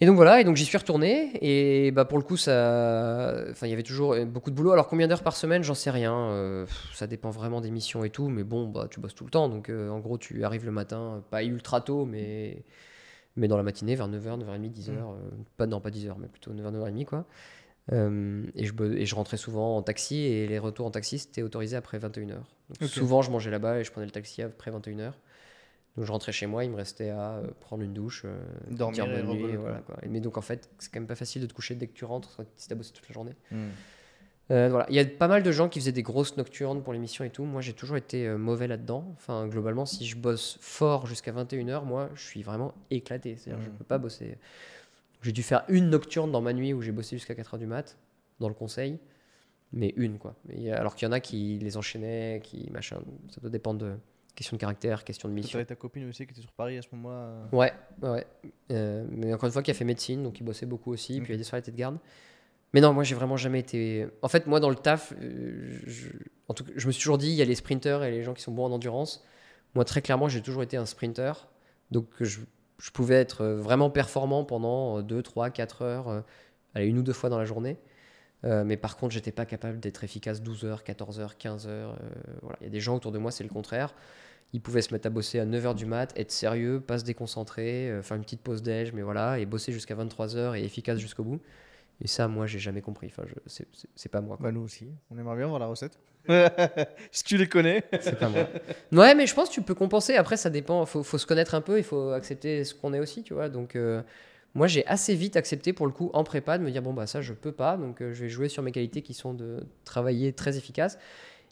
Et 0.02 0.06
donc 0.06 0.16
voilà, 0.16 0.40
et 0.40 0.46
donc 0.46 0.56
j'y 0.56 0.64
suis 0.64 0.78
retourné, 0.78 1.32
et 1.42 1.92
bah 1.92 2.06
pour 2.06 2.18
le 2.18 2.24
coup, 2.24 2.38
ça, 2.38 3.44
enfin 3.52 3.68
il 3.68 3.70
y 3.70 3.74
avait 3.74 3.84
toujours 3.84 4.14
euh, 4.14 4.24
beaucoup 4.24 4.50
de 4.50 4.56
boulot. 4.56 4.72
Alors 4.72 4.88
combien 4.88 5.10
d'heures 5.10 5.24
par 5.24 5.36
semaine, 5.36 5.62
j'en 5.62 5.74
sais 5.74 5.90
rien. 5.92 6.16
euh, 6.16 6.66
ça 6.94 7.06
dépend 7.06 7.32
vraiment 7.32 7.60
des 7.60 7.70
missions 7.70 8.06
et 8.06 8.10
tout, 8.10 8.30
mais 8.30 8.44
bon, 8.46 8.68
bah 8.68 8.88
tu 8.90 9.02
bosses 9.02 9.14
tout 9.16 9.26
le 9.26 9.30
temps, 9.30 9.50
donc 9.50 9.68
euh, 9.70 9.90
en 9.90 10.00
gros 10.00 10.18
tu 10.18 10.46
arrives 10.46 10.64
le 10.66 10.72
matin, 10.72 11.22
pas 11.32 11.44
ultra 11.44 11.82
tôt, 11.82 12.06
mais 12.06 12.64
mais 13.36 13.50
dans 13.50 13.58
la 13.58 13.64
matinée 13.64 13.96
vers 13.96 14.08
9h, 14.08 14.40
9h30, 14.40 14.72
10h, 14.72 14.90
euh, 14.92 15.16
pas 15.58 15.66
non 15.68 15.82
pas 15.82 15.90
10h, 15.90 16.14
mais 16.18 16.28
plutôt 16.28 16.52
9h, 16.54 16.72
9h30 16.74 17.06
quoi. 17.06 17.26
Euh, 17.92 18.44
et, 18.56 18.66
je, 18.66 18.74
et 18.98 19.06
je 19.06 19.16
rentrais 19.16 19.38
souvent 19.38 19.76
en 19.76 19.82
taxi 19.82 20.18
et 20.24 20.48
les 20.48 20.60
retours 20.60 20.86
en 20.86 20.92
taxi 20.92 21.20
c'était 21.20 21.42
autorisé 21.42 21.76
après 21.76 21.98
21h. 21.98 22.28
Donc 22.36 22.44
Ok. 22.84 22.88
souvent 22.88 23.22
je 23.22 23.32
mangeais 23.32 23.52
là-bas 23.52 23.80
et 23.80 23.84
je 23.84 23.92
prenais 23.92 24.06
le 24.06 24.12
taxi 24.12 24.42
après 24.44 24.72
21h. 24.72 25.12
Donc 26.00 26.06
je 26.06 26.12
rentrais 26.14 26.32
chez 26.32 26.48
moi, 26.48 26.64
il 26.64 26.72
me 26.72 26.78
restait 26.78 27.10
à 27.10 27.34
euh, 27.34 27.48
prendre 27.60 27.84
une 27.84 27.92
douche, 27.94 28.22
euh, 28.24 28.40
Dormir 28.72 29.06
dire 29.06 29.26
bonne 29.26 29.36
nuit, 29.36 29.58
voilà, 29.58 29.80
quoi. 29.80 29.98
Mais 30.08 30.22
donc 30.22 30.38
en 30.38 30.42
fait, 30.42 30.70
c'est 30.80 30.90
quand 30.94 31.02
même 31.02 31.08
pas 31.08 31.16
facile 31.16 31.42
de 31.42 31.46
te 31.46 31.54
coucher 31.54 31.76
dès 31.76 31.88
que 31.88 31.94
tu 31.94 32.06
rentres 32.06 32.40
si 32.56 32.70
t'as 32.70 32.76
bossé 32.76 32.94
toute 32.94 33.06
la 33.10 33.14
journée. 33.14 33.36
Hmm. 33.52 33.68
Euh, 34.52 34.70
voilà. 34.70 34.86
Il 34.90 34.96
y 34.96 35.00
a 35.00 35.04
pas 35.04 35.28
mal 35.28 35.44
de 35.44 35.52
gens 35.52 35.68
qui 35.68 35.78
faisaient 35.82 35.92
des 35.92 36.02
grosses 36.02 36.38
nocturnes 36.38 36.82
pour 36.84 36.94
l'émission 36.94 37.26
et 37.26 37.30
tout. 37.30 37.44
Moi, 37.44 37.60
j'ai 37.60 37.74
toujours 37.74 37.98
été 37.98 38.26
euh, 38.28 38.38
mauvais 38.38 38.66
là-dedans. 38.68 39.12
Enfin, 39.18 39.46
globalement, 39.48 39.86
si 39.86 40.06
je 40.08 40.16
bosse 40.16 40.58
fort 40.62 41.06
jusqu'à 41.06 41.34
21h, 41.34 41.84
moi, 41.84 42.10
je 42.16 42.22
suis 42.24 42.44
vraiment 42.44 42.74
éclaté. 42.92 43.36
C'est-à-dire, 43.36 43.62
je 43.62 43.70
Mhm. 43.70 43.76
peux 43.76 43.84
pas 43.84 43.98
bosser. 43.98 44.38
J'ai 45.22 45.34
dû 45.34 45.44
faire 45.44 45.66
une 45.68 45.90
nocturne 45.90 46.32
dans 46.32 46.40
ma 46.42 46.54
nuit 46.54 46.72
où 46.74 46.82
j'ai 46.82 46.94
bossé 46.94 47.18
jusqu'à 47.18 47.36
4h 47.36 47.58
du 47.60 47.66
mat, 47.66 47.98
dans 48.40 48.48
le 48.48 48.54
conseil. 48.56 49.00
Mais 49.74 49.94
une, 49.98 50.18
quoi. 50.18 50.34
Alors 50.72 50.96
qu'il 50.96 51.06
y 51.06 51.10
en 51.10 51.12
a 51.12 51.20
qui 51.20 51.60
les 51.60 51.76
enchaînaient, 51.76 52.40
qui 52.42 52.70
machin. 52.72 53.02
Ça 53.28 53.42
doit 53.42 53.50
dépendre 53.50 53.80
de 53.82 53.96
question 54.40 54.56
de 54.56 54.62
caractère, 54.62 55.04
question 55.04 55.28
de 55.28 55.34
mission. 55.34 55.52
t'avais 55.58 55.66
ta 55.66 55.76
copine 55.76 56.08
aussi 56.08 56.26
qui 56.26 56.32
était 56.32 56.40
sur 56.40 56.54
Paris 56.54 56.78
à 56.78 56.82
ce 56.82 56.88
moment-là 56.94 57.16
euh, 57.18 57.46
Ouais, 57.52 57.74
ouais. 58.02 58.26
Euh, 58.72 59.06
mais 59.12 59.34
encore 59.34 59.48
une 59.48 59.52
fois, 59.52 59.62
qui 59.62 59.70
a 59.70 59.74
fait 59.74 59.84
médecine, 59.84 60.24
donc 60.24 60.40
il 60.40 60.44
bossait 60.44 60.66
beaucoup 60.66 60.94
aussi. 60.94 61.20
Puis 61.20 61.28
il 61.28 61.32
y 61.32 61.36
a 61.36 61.38
des 61.38 61.44
soirées 61.44 61.62
de 61.62 61.76
garde. 61.76 61.98
Mais 62.74 62.80
non, 62.80 62.94
moi, 62.94 63.04
j'ai 63.04 63.16
vraiment 63.16 63.36
jamais 63.36 63.60
été. 63.60 64.08
En 64.22 64.30
fait, 64.30 64.48
moi, 64.48 64.62
dans 64.62 64.70
le 64.70 64.78
taf, 64.78 65.12
euh, 65.22 65.80
je... 65.86 66.08
En 66.48 66.54
tout 66.54 66.64
cas, 66.64 66.72
je 66.74 66.88
me 66.88 66.94
suis 66.94 67.02
toujours 67.02 67.18
dit, 67.18 67.28
il 67.28 67.36
y 67.36 67.42
a 67.42 67.46
les 67.46 67.56
sprinters 67.56 68.02
et 68.02 68.12
les 68.12 68.24
gens 68.24 68.34
qui 68.34 68.42
sont 68.42 68.54
bons 68.54 68.64
en 68.64 68.72
endurance. 68.72 69.26
Moi, 69.76 69.84
très 69.84 70.02
clairement, 70.02 70.30
j'ai 70.30 70.42
toujours 70.42 70.64
été 70.64 70.78
un 70.78 70.86
sprinter. 70.86 71.50
Donc, 71.92 72.08
je, 72.22 72.40
je 72.78 72.92
pouvais 72.92 73.16
être 73.16 73.46
vraiment 73.46 73.90
performant 73.90 74.46
pendant 74.46 75.02
2, 75.02 75.22
3, 75.22 75.50
4 75.50 75.82
heures, 75.82 76.24
allez, 76.76 76.86
une 76.86 76.98
ou 76.98 77.04
deux 77.04 77.12
fois 77.12 77.30
dans 77.30 77.38
la 77.40 77.46
journée. 77.46 77.78
Euh, 78.46 78.64
mais 78.64 78.78
par 78.78 78.98
contre, 78.98 79.14
j'étais 79.14 79.32
pas 79.32 79.46
capable 79.46 79.80
d'être 79.80 80.04
efficace 80.04 80.42
12 80.42 80.66
heures, 80.66 80.84
14 80.84 81.20
heures, 81.20 81.38
15 81.38 81.68
heures. 81.68 81.98
euh, 82.02 82.10
voilà. 82.42 82.58
Il 82.62 82.66
y 82.66 82.68
a 82.68 82.70
des 82.70 82.80
gens 82.80 82.96
autour 82.96 83.12
de 83.12 83.18
moi, 83.18 83.32
c'est 83.32 83.44
le 83.44 83.50
contraire. 83.50 83.94
Ils 84.54 84.62
pouvaient 84.62 84.82
se 84.82 84.94
mettre 84.94 85.08
à 85.08 85.10
bosser 85.10 85.40
à 85.40 85.46
9h 85.46 85.76
du 85.76 85.86
mat, 85.86 86.12
être 86.18 86.32
sérieux, 86.32 86.82
pas 86.82 86.98
se 86.98 87.04
déconcentrer, 87.04 87.90
euh, 87.90 88.02
faire 88.02 88.18
une 88.18 88.24
petite 88.24 88.42
pause 88.42 88.64
déj, 88.64 88.94
mais 88.94 89.04
voilà, 89.04 89.38
et 89.40 89.46
bosser 89.46 89.72
jusqu'à 89.72 89.96
23h 89.96 90.58
et 90.60 90.64
efficace 90.64 90.98
jusqu'au 91.00 91.24
bout. 91.24 91.40
Et 92.02 92.08
ça, 92.08 92.28
moi, 92.28 92.48
j'ai 92.48 92.60
jamais 92.60 92.82
compris. 92.82 93.08
Enfin, 93.08 93.24
je, 93.28 93.64
c'est 93.96 94.10
pas 94.10 94.22
moi. 94.22 94.38
quoi. 94.38 94.46
Bah 94.46 94.52
nous 94.52 94.62
aussi, 94.62 94.88
on 95.12 95.18
aimerait 95.18 95.36
bien 95.36 95.48
voir 95.48 95.60
la 95.60 95.66
recette. 95.68 96.00
si 97.12 97.24
tu 97.24 97.38
les 97.38 97.48
connais. 97.48 97.84
C'est 98.00 98.18
pas 98.18 98.30
moi. 98.30 98.48
Ouais, 98.92 99.16
mais 99.16 99.28
je 99.28 99.34
pense 99.34 99.50
que 99.50 99.54
tu 99.54 99.62
peux 99.62 99.76
compenser. 99.76 100.16
Après, 100.16 100.38
ça 100.38 100.50
dépend. 100.50 100.86
Faut, 100.86 101.04
faut 101.04 101.18
se 101.18 101.26
connaître 101.26 101.56
un 101.56 101.62
peu. 101.62 101.78
Il 101.78 101.84
faut 101.84 102.12
accepter 102.12 102.64
ce 102.64 102.74
qu'on 102.74 102.94
est 102.94 103.00
aussi, 103.00 103.24
tu 103.24 103.34
vois. 103.34 103.50
Donc, 103.50 103.76
euh, 103.76 104.02
moi, 104.56 104.68
j'ai 104.68 104.86
assez 104.88 105.14
vite 105.16 105.36
accepté 105.36 105.74
pour 105.74 105.88
le 105.88 105.92
coup 105.92 106.10
en 106.14 106.24
prépa 106.24 106.58
de 106.58 106.64
me 106.64 106.72
dire 106.72 106.82
bon 106.82 106.94
bah 106.94 107.08
ça, 107.08 107.22
je 107.22 107.34
peux 107.34 107.52
pas. 107.52 107.78
Donc, 107.78 108.02
euh, 108.02 108.14
je 108.14 108.24
vais 108.24 108.30
jouer 108.30 108.48
sur 108.48 108.64
mes 108.64 108.72
qualités 108.72 109.02
qui 109.02 109.14
sont 109.14 109.34
de 109.34 109.64
travailler 109.84 110.32
très 110.32 110.58
efficace. 110.58 110.98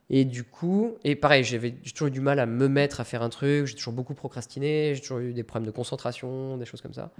Et 0.10 0.24
du 0.26 0.44
coup, 0.44 0.98
et 1.04 1.16
pareil, 1.16 1.44
j'avais 1.44 1.72
toujours 1.72 2.08
eu 2.08 2.12
du 2.12 2.22
mal 2.22 2.40
à 2.40 2.46
me 2.46 2.68
mettre 2.70 3.02
à 3.02 3.04
faire 3.04 3.22
un 3.22 3.30
truc. 3.30 3.66
J'ai 3.66 3.76
toujours 3.76 3.94
beaucoup 3.94 4.14
procrastiné. 4.14 4.96
J'ai 4.96 5.02
toujours 5.02 5.20
eu 5.20 5.34
des 5.34 5.44
problèmes 5.44 5.68
de 5.68 5.76
concentration, 5.76 6.58
des 6.58 6.66
choses 6.66 6.82
comme 6.82 6.94
ça. 6.94 7.12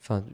Enfin, 0.00 0.24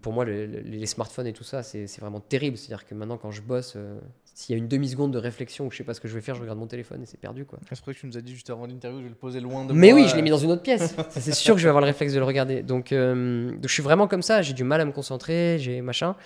pour 0.00 0.12
moi, 0.12 0.24
le- 0.24 0.46
le- 0.46 0.60
les 0.60 0.86
smartphones 0.86 1.26
et 1.26 1.32
tout 1.32 1.44
ça, 1.44 1.62
c'est 1.62 1.86
vraiment 2.00 2.20
terrible. 2.20 2.56
C'est-à-dire 2.56 2.86
que 2.86 2.94
maintenant, 2.94 3.16
quand 3.16 3.30
je 3.30 3.42
bosse, 3.42 3.74
euh, 3.76 3.98
s'il 4.34 4.54
y 4.54 4.56
a 4.56 4.58
une 4.58 4.68
demi-seconde 4.68 5.12
de 5.12 5.18
réflexion 5.18 5.66
où 5.66 5.70
je 5.70 5.76
sais 5.78 5.84
pas 5.84 5.94
ce 5.94 6.00
que 6.00 6.08
je 6.08 6.14
vais 6.14 6.20
faire, 6.20 6.34
je 6.34 6.40
regarde 6.40 6.58
mon 6.58 6.66
téléphone 6.66 7.02
et 7.02 7.06
c'est 7.06 7.18
perdu, 7.20 7.44
quoi. 7.44 7.58
C'est 7.62 7.68
pour 7.70 7.78
ça 7.78 7.92
que 7.92 7.98
tu 7.98 8.06
nous 8.06 8.16
as 8.16 8.20
dit 8.20 8.32
juste 8.32 8.48
avant 8.50 8.66
l'interview, 8.66 8.98
je 9.00 9.04
vais 9.04 9.08
le 9.10 9.14
poser 9.14 9.40
loin 9.40 9.64
de 9.64 9.72
Mais 9.72 9.92
moi. 9.92 10.00
oui, 10.00 10.08
je 10.08 10.16
l'ai 10.16 10.22
mis 10.22 10.30
dans 10.30 10.38
une 10.38 10.50
autre 10.52 10.62
pièce. 10.62 10.94
C'est 11.10 11.32
sûr 11.34 11.54
que 11.54 11.58
je 11.60 11.64
vais 11.64 11.68
avoir 11.70 11.80
le 11.82 11.86
réflexe 11.86 12.12
de 12.14 12.18
le 12.18 12.24
regarder. 12.24 12.62
Donc, 12.62 12.92
euh, 12.92 13.50
donc 13.50 13.66
je 13.68 13.72
suis 13.72 13.82
vraiment 13.82 14.08
comme 14.08 14.22
ça. 14.22 14.40
J'ai 14.42 14.54
du 14.54 14.64
mal 14.64 14.80
à 14.80 14.84
me 14.84 14.92
concentrer, 14.92 15.56
j'ai 15.58 15.80
machin. 15.82 16.16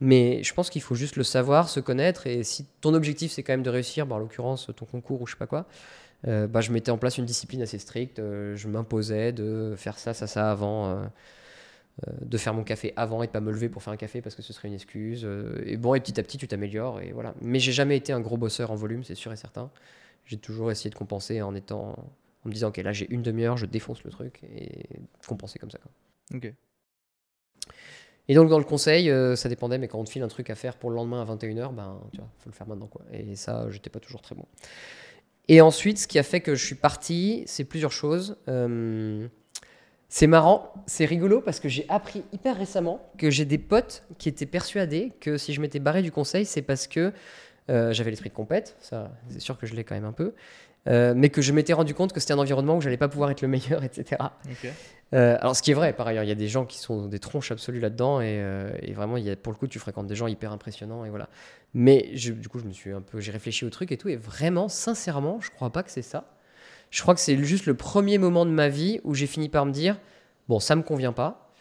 Mais 0.00 0.42
je 0.42 0.52
pense 0.52 0.68
qu'il 0.68 0.82
faut 0.82 0.94
juste 0.94 1.16
le 1.16 1.24
savoir, 1.24 1.68
se 1.68 1.80
connaître. 1.80 2.26
Et 2.26 2.42
si 2.44 2.66
ton 2.80 2.92
objectif 2.94 3.32
c'est 3.32 3.42
quand 3.42 3.54
même 3.54 3.62
de 3.62 3.70
réussir, 3.70 4.06
bah, 4.06 4.16
en 4.16 4.18
l'occurrence 4.18 4.70
ton 4.76 4.84
concours 4.84 5.22
ou 5.22 5.26
je 5.26 5.32
sais 5.32 5.38
pas 5.38 5.46
quoi, 5.46 5.66
euh, 6.28 6.46
bah, 6.46 6.60
je 6.60 6.70
mettais 6.70 6.90
en 6.90 6.98
place 6.98 7.18
une 7.18 7.24
discipline 7.24 7.62
assez 7.62 7.78
stricte. 7.78 8.18
Je 8.18 8.68
m'imposais 8.68 9.32
de 9.32 9.74
faire 9.76 9.98
ça, 9.98 10.12
ça, 10.14 10.26
ça 10.26 10.50
avant. 10.50 11.02
Euh, 12.06 12.12
de 12.20 12.38
faire 12.38 12.54
mon 12.54 12.64
café 12.64 12.92
avant 12.96 13.22
et 13.22 13.26
de 13.26 13.32
pas 13.32 13.40
me 13.40 13.50
lever 13.52 13.68
pour 13.68 13.82
faire 13.82 13.92
un 13.92 13.96
café 13.96 14.20
parce 14.22 14.34
que 14.34 14.42
ce 14.42 14.52
serait 14.52 14.68
une 14.68 14.74
excuse. 14.74 15.22
euh, 15.24 15.62
et 15.66 15.76
bon, 15.76 15.94
et 15.94 16.00
petit 16.00 16.18
à 16.20 16.22
petit, 16.22 16.38
tu 16.38 16.48
t'améliores. 16.48 17.00
Et 17.00 17.12
voilà. 17.12 17.34
Mais 17.40 17.58
j'ai 17.60 17.72
jamais 17.72 17.96
été 17.96 18.12
un 18.12 18.20
gros 18.20 18.36
bosseur 18.36 18.70
en 18.70 18.76
volume, 18.76 19.04
c'est 19.04 19.14
sûr 19.14 19.32
et 19.32 19.36
certain. 19.36 19.70
J'ai 20.26 20.38
toujours 20.38 20.70
essayé 20.70 20.90
de 20.90 20.94
compenser 20.96 21.42
en 21.42 21.54
étant 21.54 21.96
en 22.44 22.48
me 22.48 22.52
disant 22.54 22.68
ok 22.68 22.76
là 22.78 22.92
j'ai 22.92 23.06
une 23.12 23.22
demi-heure 23.22 23.56
je 23.56 23.66
défonce 23.66 24.04
le 24.04 24.10
truc 24.10 24.40
et 24.56 24.86
compenser 25.26 25.58
comme 25.58 25.70
ça 25.70 25.78
quoi. 25.78 25.90
Ok. 26.36 26.52
et 28.28 28.34
donc 28.34 28.48
dans 28.48 28.58
le 28.58 28.64
conseil 28.64 29.10
euh, 29.10 29.36
ça 29.36 29.48
dépendait 29.48 29.78
mais 29.78 29.88
quand 29.88 29.98
on 29.98 30.04
te 30.04 30.10
file 30.10 30.22
un 30.22 30.28
truc 30.28 30.50
à 30.50 30.54
faire 30.54 30.76
pour 30.76 30.90
le 30.90 30.96
lendemain 30.96 31.22
à 31.22 31.24
21h 31.24 31.74
ben 31.74 32.00
tu 32.12 32.18
vois 32.18 32.28
faut 32.38 32.50
le 32.50 32.54
faire 32.54 32.66
maintenant 32.66 32.86
quoi 32.88 33.02
et 33.12 33.36
ça 33.36 33.70
j'étais 33.70 33.90
pas 33.90 34.00
toujours 34.00 34.22
très 34.22 34.34
bon 34.34 34.46
et 35.48 35.60
ensuite 35.60 35.98
ce 35.98 36.08
qui 36.08 36.18
a 36.18 36.22
fait 36.22 36.40
que 36.40 36.54
je 36.54 36.64
suis 36.64 36.74
parti 36.74 37.44
c'est 37.46 37.64
plusieurs 37.64 37.92
choses 37.92 38.36
Euh, 38.48 39.28
c'est 40.08 40.26
marrant, 40.26 40.72
c'est 40.86 41.04
rigolo 41.04 41.40
parce 41.40 41.58
que 41.60 41.68
j'ai 41.68 41.84
appris 41.88 42.22
hyper 42.32 42.56
récemment 42.56 43.00
que 43.18 43.30
j'ai 43.30 43.44
des 43.44 43.58
potes 43.58 44.04
qui 44.18 44.28
étaient 44.28 44.46
persuadés 44.46 45.12
que 45.20 45.36
si 45.36 45.52
je 45.52 45.60
m'étais 45.60 45.80
barré 45.80 46.02
du 46.02 46.12
conseil, 46.12 46.44
c'est 46.44 46.62
parce 46.62 46.86
que 46.86 47.12
euh, 47.70 47.92
j'avais 47.92 48.10
l'esprit 48.10 48.30
de 48.30 48.34
compète, 48.34 48.76
ça 48.80 49.10
c'est 49.28 49.40
sûr 49.40 49.58
que 49.58 49.66
je 49.66 49.74
l'ai 49.74 49.82
quand 49.82 49.96
même 49.96 50.04
un 50.04 50.12
peu, 50.12 50.34
euh, 50.88 51.14
mais 51.16 51.30
que 51.30 51.42
je 51.42 51.52
m'étais 51.52 51.72
rendu 51.72 51.94
compte 51.94 52.12
que 52.12 52.20
c'était 52.20 52.34
un 52.34 52.38
environnement 52.38 52.76
où 52.76 52.80
j'allais 52.80 52.96
pas 52.96 53.08
pouvoir 53.08 53.30
être 53.32 53.42
le 53.42 53.48
meilleur, 53.48 53.82
etc. 53.84 54.22
Euh, 55.14 55.36
alors, 55.40 55.54
ce 55.56 55.62
qui 55.62 55.72
est 55.72 55.74
vrai, 55.74 55.92
par 55.92 56.06
ailleurs, 56.06 56.22
il 56.24 56.28
y 56.28 56.32
a 56.32 56.36
des 56.36 56.46
gens 56.48 56.64
qui 56.64 56.78
sont 56.78 57.06
des 57.06 57.18
tronches 57.18 57.50
absolues 57.50 57.80
là-dedans, 57.80 58.20
et, 58.20 58.42
et 58.82 58.92
vraiment, 58.92 59.16
y 59.16 59.28
a, 59.30 59.34
pour 59.36 59.52
le 59.52 59.58
coup, 59.58 59.66
tu 59.66 59.78
fréquentes 59.80 60.06
des 60.06 60.14
gens 60.16 60.26
hyper 60.28 60.52
impressionnants, 60.52 61.04
et 61.04 61.10
voilà. 61.10 61.28
Mais 61.74 62.10
je- 62.14 62.32
du 62.32 62.48
coup, 62.48 62.58
je 62.60 62.64
me 62.64 62.72
suis 62.72 62.92
un 62.92 63.00
peu, 63.00 63.20
j'ai 63.20 63.32
réfléchi 63.32 63.64
au 63.64 63.70
truc 63.70 63.90
et 63.92 63.96
tout, 63.98 64.08
et 64.08 64.16
vraiment, 64.16 64.68
sincèrement, 64.68 65.40
je 65.40 65.50
crois 65.50 65.70
pas 65.70 65.82
que 65.82 65.90
c'est 65.90 66.02
ça. 66.02 66.24
Je 66.90 67.02
crois 67.02 67.14
que 67.14 67.20
c'est 67.20 67.36
juste 67.44 67.66
le 67.66 67.74
premier 67.74 68.18
moment 68.18 68.46
de 68.46 68.50
ma 68.50 68.68
vie 68.68 69.00
où 69.04 69.14
j'ai 69.14 69.26
fini 69.26 69.48
par 69.48 69.66
me 69.66 69.72
dire, 69.72 69.98
bon, 70.48 70.60
ça 70.60 70.76
me 70.76 70.82
convient 70.82 71.12
pas. 71.12 71.52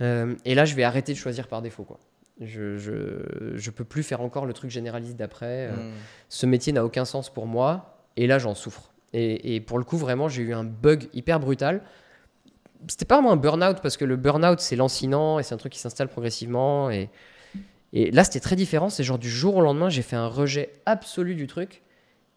et 0.00 0.54
là, 0.54 0.64
je 0.64 0.74
vais 0.74 0.84
arrêter 0.84 1.12
de 1.12 1.18
choisir 1.18 1.48
par 1.48 1.62
défaut. 1.62 1.84
Quoi. 1.84 1.98
Je, 2.40 2.76
je, 2.78 3.54
je 3.54 3.70
peux 3.70 3.84
plus 3.84 4.02
faire 4.02 4.20
encore 4.20 4.44
le 4.44 4.52
truc 4.52 4.70
généraliste 4.70 5.16
d'après. 5.16 5.70
Hmm. 5.70 5.92
Ce 6.28 6.46
métier 6.46 6.72
n'a 6.72 6.84
aucun 6.84 7.04
sens 7.04 7.32
pour 7.32 7.46
moi. 7.46 7.98
Et 8.16 8.26
là, 8.26 8.38
j'en 8.38 8.54
souffre. 8.54 8.92
Et, 9.12 9.54
et, 9.54 9.60
pour 9.60 9.78
le 9.78 9.84
coup, 9.84 9.96
vraiment, 9.96 10.28
j'ai 10.28 10.42
eu 10.42 10.52
un 10.52 10.64
bug 10.64 11.08
hyper 11.12 11.38
brutal. 11.38 11.82
C'était 12.88 13.04
pas 13.04 13.16
vraiment 13.16 13.32
un 13.32 13.36
burn-out 13.36 13.80
parce 13.80 13.96
que 13.96 14.04
le 14.04 14.16
burn-out, 14.16 14.60
c'est 14.60 14.76
lancinant 14.76 15.38
et 15.38 15.42
c'est 15.42 15.54
un 15.54 15.58
truc 15.58 15.72
qui 15.72 15.78
s'installe 15.78 16.08
progressivement. 16.08 16.90
Et, 16.90 17.08
et 17.92 18.10
là, 18.10 18.24
c'était 18.24 18.40
très 18.40 18.56
différent. 18.56 18.90
C'est 18.90 19.04
genre 19.04 19.18
du 19.18 19.30
jour 19.30 19.56
au 19.56 19.60
lendemain, 19.60 19.88
j'ai 19.88 20.02
fait 20.02 20.16
un 20.16 20.26
rejet 20.26 20.72
absolu 20.84 21.36
du 21.36 21.46
truc. 21.46 21.82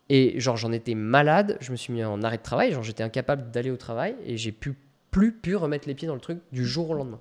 Et 0.10 0.40
genre, 0.40 0.58
j'en 0.58 0.72
étais 0.72 0.96
malade. 0.96 1.58
Je 1.60 1.72
me 1.72 1.76
suis 1.76 1.92
mis 1.92 2.04
en 2.04 2.22
arrêt 2.24 2.38
de 2.38 2.44
travail. 2.44 2.72
Genre, 2.72 2.84
j'étais 2.84 3.04
incapable 3.04 3.52
d'aller 3.52 3.72
au 3.72 3.78
travail 3.78 4.16
et 4.26 4.38
j'ai 4.38 4.52
pu 4.52 4.76
plus 5.12 5.32
pu 5.32 5.56
remettre 5.56 5.88
les 5.88 5.96
pieds 5.96 6.08
dans 6.08 6.16
le 6.16 6.22
truc 6.22 6.40
du 6.52 6.66
jour 6.66 6.90
au 6.90 6.94
lendemain. 6.94 7.20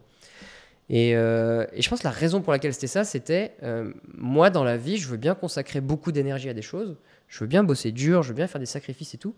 Et, 0.88 1.16
euh, 1.16 1.66
et 1.72 1.82
je 1.82 1.88
pense 1.88 2.00
que 2.00 2.04
la 2.04 2.12
raison 2.12 2.42
pour 2.42 2.52
laquelle 2.52 2.72
c'était 2.72 2.86
ça, 2.86 3.04
c'était 3.04 3.54
euh, 3.62 3.92
moi 4.14 4.50
dans 4.50 4.62
la 4.62 4.76
vie, 4.76 4.98
je 4.98 5.08
veux 5.08 5.16
bien 5.16 5.34
consacrer 5.34 5.80
beaucoup 5.80 6.12
d'énergie 6.12 6.48
à 6.48 6.54
des 6.54 6.62
choses. 6.62 6.96
Je 7.26 7.40
veux 7.40 7.46
bien 7.46 7.64
bosser 7.64 7.90
dur, 7.90 8.22
je 8.22 8.28
veux 8.28 8.34
bien 8.34 8.46
faire 8.46 8.60
des 8.60 8.66
sacrifices 8.66 9.14
et 9.14 9.18
tout, 9.18 9.34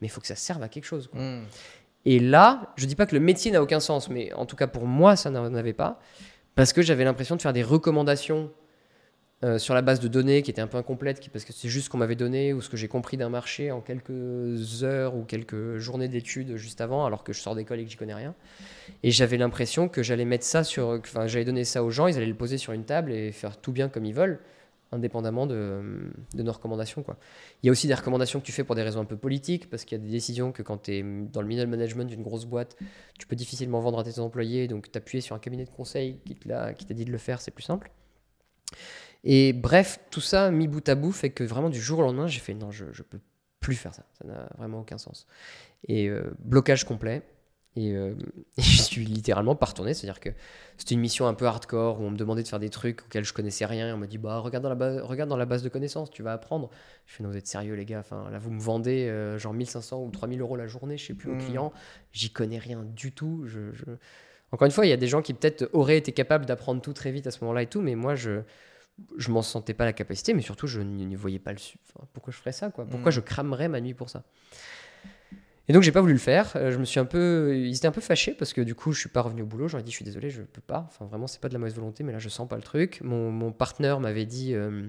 mais 0.00 0.06
il 0.06 0.10
faut 0.10 0.20
que 0.20 0.28
ça 0.28 0.36
serve 0.36 0.62
à 0.62 0.68
quelque 0.68 0.84
chose. 0.84 1.10
Hmm. 1.12 1.42
Et 2.04 2.20
là, 2.20 2.72
je 2.76 2.86
dis 2.86 2.94
pas 2.94 3.06
que 3.06 3.14
le 3.14 3.20
métier 3.20 3.50
n'a 3.50 3.62
aucun 3.62 3.80
sens, 3.80 4.08
mais 4.08 4.32
en 4.34 4.46
tout 4.46 4.56
cas 4.56 4.68
pour 4.68 4.86
moi, 4.86 5.16
ça 5.16 5.30
n'en 5.30 5.54
avait 5.54 5.72
pas. 5.72 6.00
Parce 6.54 6.72
que 6.72 6.82
j'avais 6.82 7.04
l'impression 7.04 7.34
de 7.34 7.42
faire 7.42 7.52
des 7.52 7.62
recommandations 7.62 8.52
euh, 9.44 9.58
sur 9.58 9.74
la 9.74 9.82
base 9.82 9.98
de 9.98 10.08
données 10.08 10.42
qui 10.42 10.50
étaient 10.50 10.60
un 10.60 10.66
peu 10.66 10.78
incomplètes, 10.78 11.28
parce 11.32 11.44
que 11.44 11.52
c'est 11.52 11.68
juste 11.68 11.86
ce 11.86 11.90
qu'on 11.90 11.98
m'avait 11.98 12.14
donné 12.16 12.52
ou 12.52 12.60
ce 12.60 12.68
que 12.68 12.76
j'ai 12.76 12.88
compris 12.88 13.16
d'un 13.16 13.28
marché 13.28 13.72
en 13.72 13.80
quelques 13.80 14.84
heures 14.84 15.16
ou 15.16 15.24
quelques 15.24 15.78
journées 15.78 16.08
d'études 16.08 16.56
juste 16.56 16.80
avant, 16.80 17.04
alors 17.06 17.24
que 17.24 17.32
je 17.32 17.40
sors 17.40 17.54
d'école 17.54 17.80
et 17.80 17.84
que 17.84 17.90
j'y 17.90 17.96
connais 17.96 18.14
rien. 18.14 18.34
Et 19.02 19.10
j'avais 19.10 19.38
l'impression 19.38 19.88
que 19.88 20.02
j'allais 20.02 20.24
mettre 20.24 20.44
ça 20.44 20.62
sur. 20.62 20.88
Enfin, 20.88 21.26
j'allais 21.26 21.44
donner 21.44 21.64
ça 21.64 21.82
aux 21.82 21.90
gens, 21.90 22.06
ils 22.06 22.16
allaient 22.16 22.26
le 22.26 22.34
poser 22.34 22.56
sur 22.56 22.72
une 22.72 22.84
table 22.84 23.12
et 23.12 23.32
faire 23.32 23.60
tout 23.60 23.72
bien 23.72 23.88
comme 23.88 24.04
ils 24.04 24.14
veulent 24.14 24.38
indépendamment 24.92 25.46
de, 25.46 26.12
nos 26.34 26.52
recommandations. 26.52 27.02
Quoi. 27.02 27.16
Il 27.62 27.66
y 27.66 27.68
a 27.70 27.72
aussi 27.72 27.86
des 27.86 27.94
recommandations 27.94 28.40
que 28.40 28.44
tu 28.44 28.52
fais 28.52 28.62
pour 28.62 28.74
des 28.74 28.82
raisons 28.82 29.00
un 29.00 29.04
peu 29.04 29.16
politiques, 29.16 29.68
parce 29.70 29.84
qu'il 29.84 29.98
y 29.98 30.00
a 30.00 30.04
des 30.04 30.10
décisions 30.10 30.52
que 30.52 30.62
quand 30.62 30.82
tu 30.82 30.92
es 30.92 31.02
dans 31.02 31.40
le 31.40 31.48
middle 31.48 31.66
management 31.66 32.04
d'une 32.04 32.22
grosse 32.22 32.44
boîte, 32.44 32.76
tu 33.18 33.26
peux 33.26 33.36
difficilement 33.36 33.80
vendre 33.80 33.98
à 33.98 34.04
tes 34.04 34.18
employés, 34.20 34.68
donc 34.68 34.92
t'appuyer 34.92 35.20
sur 35.20 35.34
un 35.34 35.38
cabinet 35.38 35.64
de 35.64 35.70
conseil 35.70 36.18
qui 36.24 36.36
t'a 36.36 36.94
dit 36.94 37.04
de 37.04 37.10
le 37.10 37.18
faire, 37.18 37.40
c'est 37.40 37.50
plus 37.50 37.64
simple. 37.64 37.90
Et 39.24 39.52
bref, 39.52 40.00
tout 40.10 40.20
ça 40.20 40.50
mis 40.50 40.68
bout 40.68 40.86
à 40.88 40.94
bout 40.94 41.12
fait 41.12 41.30
que 41.30 41.44
vraiment 41.44 41.70
du 41.70 41.80
jour 41.80 42.00
au 42.00 42.02
lendemain, 42.02 42.26
j'ai 42.26 42.40
fait 42.40 42.54
non, 42.54 42.70
je 42.70 42.86
ne 42.86 42.90
peux 42.90 43.20
plus 43.60 43.76
faire 43.76 43.94
ça, 43.94 44.04
ça 44.18 44.26
n'a 44.26 44.48
vraiment 44.58 44.80
aucun 44.80 44.98
sens. 44.98 45.26
Et 45.86 46.08
euh, 46.08 46.34
blocage 46.40 46.84
complet, 46.84 47.22
euh, 47.78 48.14
et, 48.58 48.62
je 48.62 48.82
suis 48.82 49.04
littéralement 49.04 49.54
pas 49.54 49.66
retourné. 49.66 49.94
C'est-à-dire 49.94 50.20
que 50.20 50.30
c'était 50.76 50.94
une 50.94 51.00
mission 51.00 51.26
un 51.26 51.34
peu 51.34 51.46
hardcore 51.46 52.00
où 52.00 52.04
on 52.04 52.10
me 52.10 52.16
demandait 52.16 52.42
de 52.42 52.48
faire 52.48 52.58
des 52.58 52.68
trucs 52.68 53.02
auxquels 53.02 53.24
je 53.24 53.32
connaissais 53.32 53.66
rien. 53.66 53.88
Et 53.88 53.92
on 53.92 53.98
m'a 53.98 54.06
dit 54.06 54.18
bah, 54.18 54.38
regarde, 54.38 54.62
dans 54.62 54.68
la 54.68 54.74
base, 54.74 55.00
regarde 55.00 55.30
dans 55.30 55.36
la 55.36 55.46
base 55.46 55.62
de 55.62 55.68
connaissances, 55.68 56.10
tu 56.10 56.22
vas 56.22 56.32
apprendre. 56.32 56.70
Je 57.06 57.14
fais 57.14 57.22
non, 57.22 57.30
vous 57.30 57.36
êtes 57.36 57.46
sérieux, 57.46 57.74
les 57.74 57.84
gars? 57.84 58.00
Enfin, 58.00 58.28
là, 58.30 58.38
vous 58.38 58.50
me 58.50 58.60
vendez 58.60 59.08
euh, 59.08 59.38
genre 59.38 59.54
1500 59.54 60.02
ou 60.02 60.10
3000 60.10 60.40
euros 60.40 60.56
la 60.56 60.66
journée, 60.66 60.96
je 60.96 61.06
sais 61.06 61.14
plus, 61.14 61.30
mmh. 61.32 61.38
client. 61.38 61.72
J'y 62.12 62.30
connais 62.30 62.58
rien 62.58 62.82
du 62.82 63.12
tout. 63.12 63.44
Je, 63.46 63.60
Encore 64.50 64.66
une 64.66 64.72
fois, 64.72 64.86
il 64.86 64.90
y 64.90 64.94
a 64.94 64.98
des 64.98 65.08
gens 65.08 65.22
qui 65.22 65.34
peut-être 65.34 65.68
auraient 65.72 65.98
été 65.98 66.12
capables 66.12 66.46
d'apprendre 66.46 66.80
tout 66.82 66.92
très 66.92 67.10
vite 67.12 67.26
à 67.26 67.30
ce 67.30 67.40
moment-là 67.42 67.62
et 67.62 67.66
tout, 67.66 67.80
mais 67.80 67.94
moi, 67.94 68.14
je 68.14 68.42
je 69.16 69.30
m'en 69.30 69.42
sentais 69.42 69.74
pas 69.74 69.84
la 69.84 69.92
capacité, 69.92 70.34
mais 70.34 70.42
surtout, 70.42 70.66
je 70.66 70.80
n'y 70.80 71.14
voyais 71.14 71.38
pas 71.38 71.52
le. 71.52 71.58
Enfin, 71.58 72.06
pourquoi 72.12 72.32
je 72.32 72.38
ferais 72.38 72.52
ça 72.52 72.70
quoi? 72.70 72.84
Pourquoi 72.84 73.10
mmh. 73.10 73.14
je 73.14 73.20
cramerais 73.20 73.68
ma 73.68 73.80
nuit 73.80 73.94
pour 73.94 74.10
ça? 74.10 74.24
Et 75.68 75.72
donc 75.72 75.82
j'ai 75.82 75.92
pas 75.92 76.00
voulu 76.00 76.12
le 76.12 76.18
faire. 76.18 76.52
Euh, 76.56 76.72
je 76.72 76.78
me 76.78 76.84
suis 76.84 76.98
un 76.98 77.04
peu, 77.04 77.56
ils 77.56 77.76
étaient 77.76 77.86
un 77.86 77.92
peu 77.92 78.00
fâchés 78.00 78.34
parce 78.34 78.52
que 78.52 78.60
du 78.60 78.74
coup 78.74 78.92
je 78.92 79.00
suis 79.00 79.08
pas 79.08 79.22
revenu 79.22 79.42
au 79.42 79.46
boulot. 79.46 79.68
J'aurais 79.68 79.84
dit 79.84 79.92
je 79.92 79.96
suis 79.96 80.04
désolé, 80.04 80.28
je 80.28 80.42
peux 80.42 80.60
pas. 80.60 80.84
Enfin 80.88 81.06
vraiment 81.06 81.26
c'est 81.26 81.40
pas 81.40 81.48
de 81.48 81.52
la 81.52 81.60
mauvaise 81.60 81.74
volonté, 81.74 82.02
mais 82.02 82.12
là 82.12 82.18
je 82.18 82.28
sens 82.28 82.48
pas 82.48 82.56
le 82.56 82.62
truc. 82.62 83.00
Mon, 83.02 83.30
mon 83.30 83.52
partenaire 83.52 84.00
m'avait 84.00 84.26
dit 84.26 84.54
euh, 84.54 84.88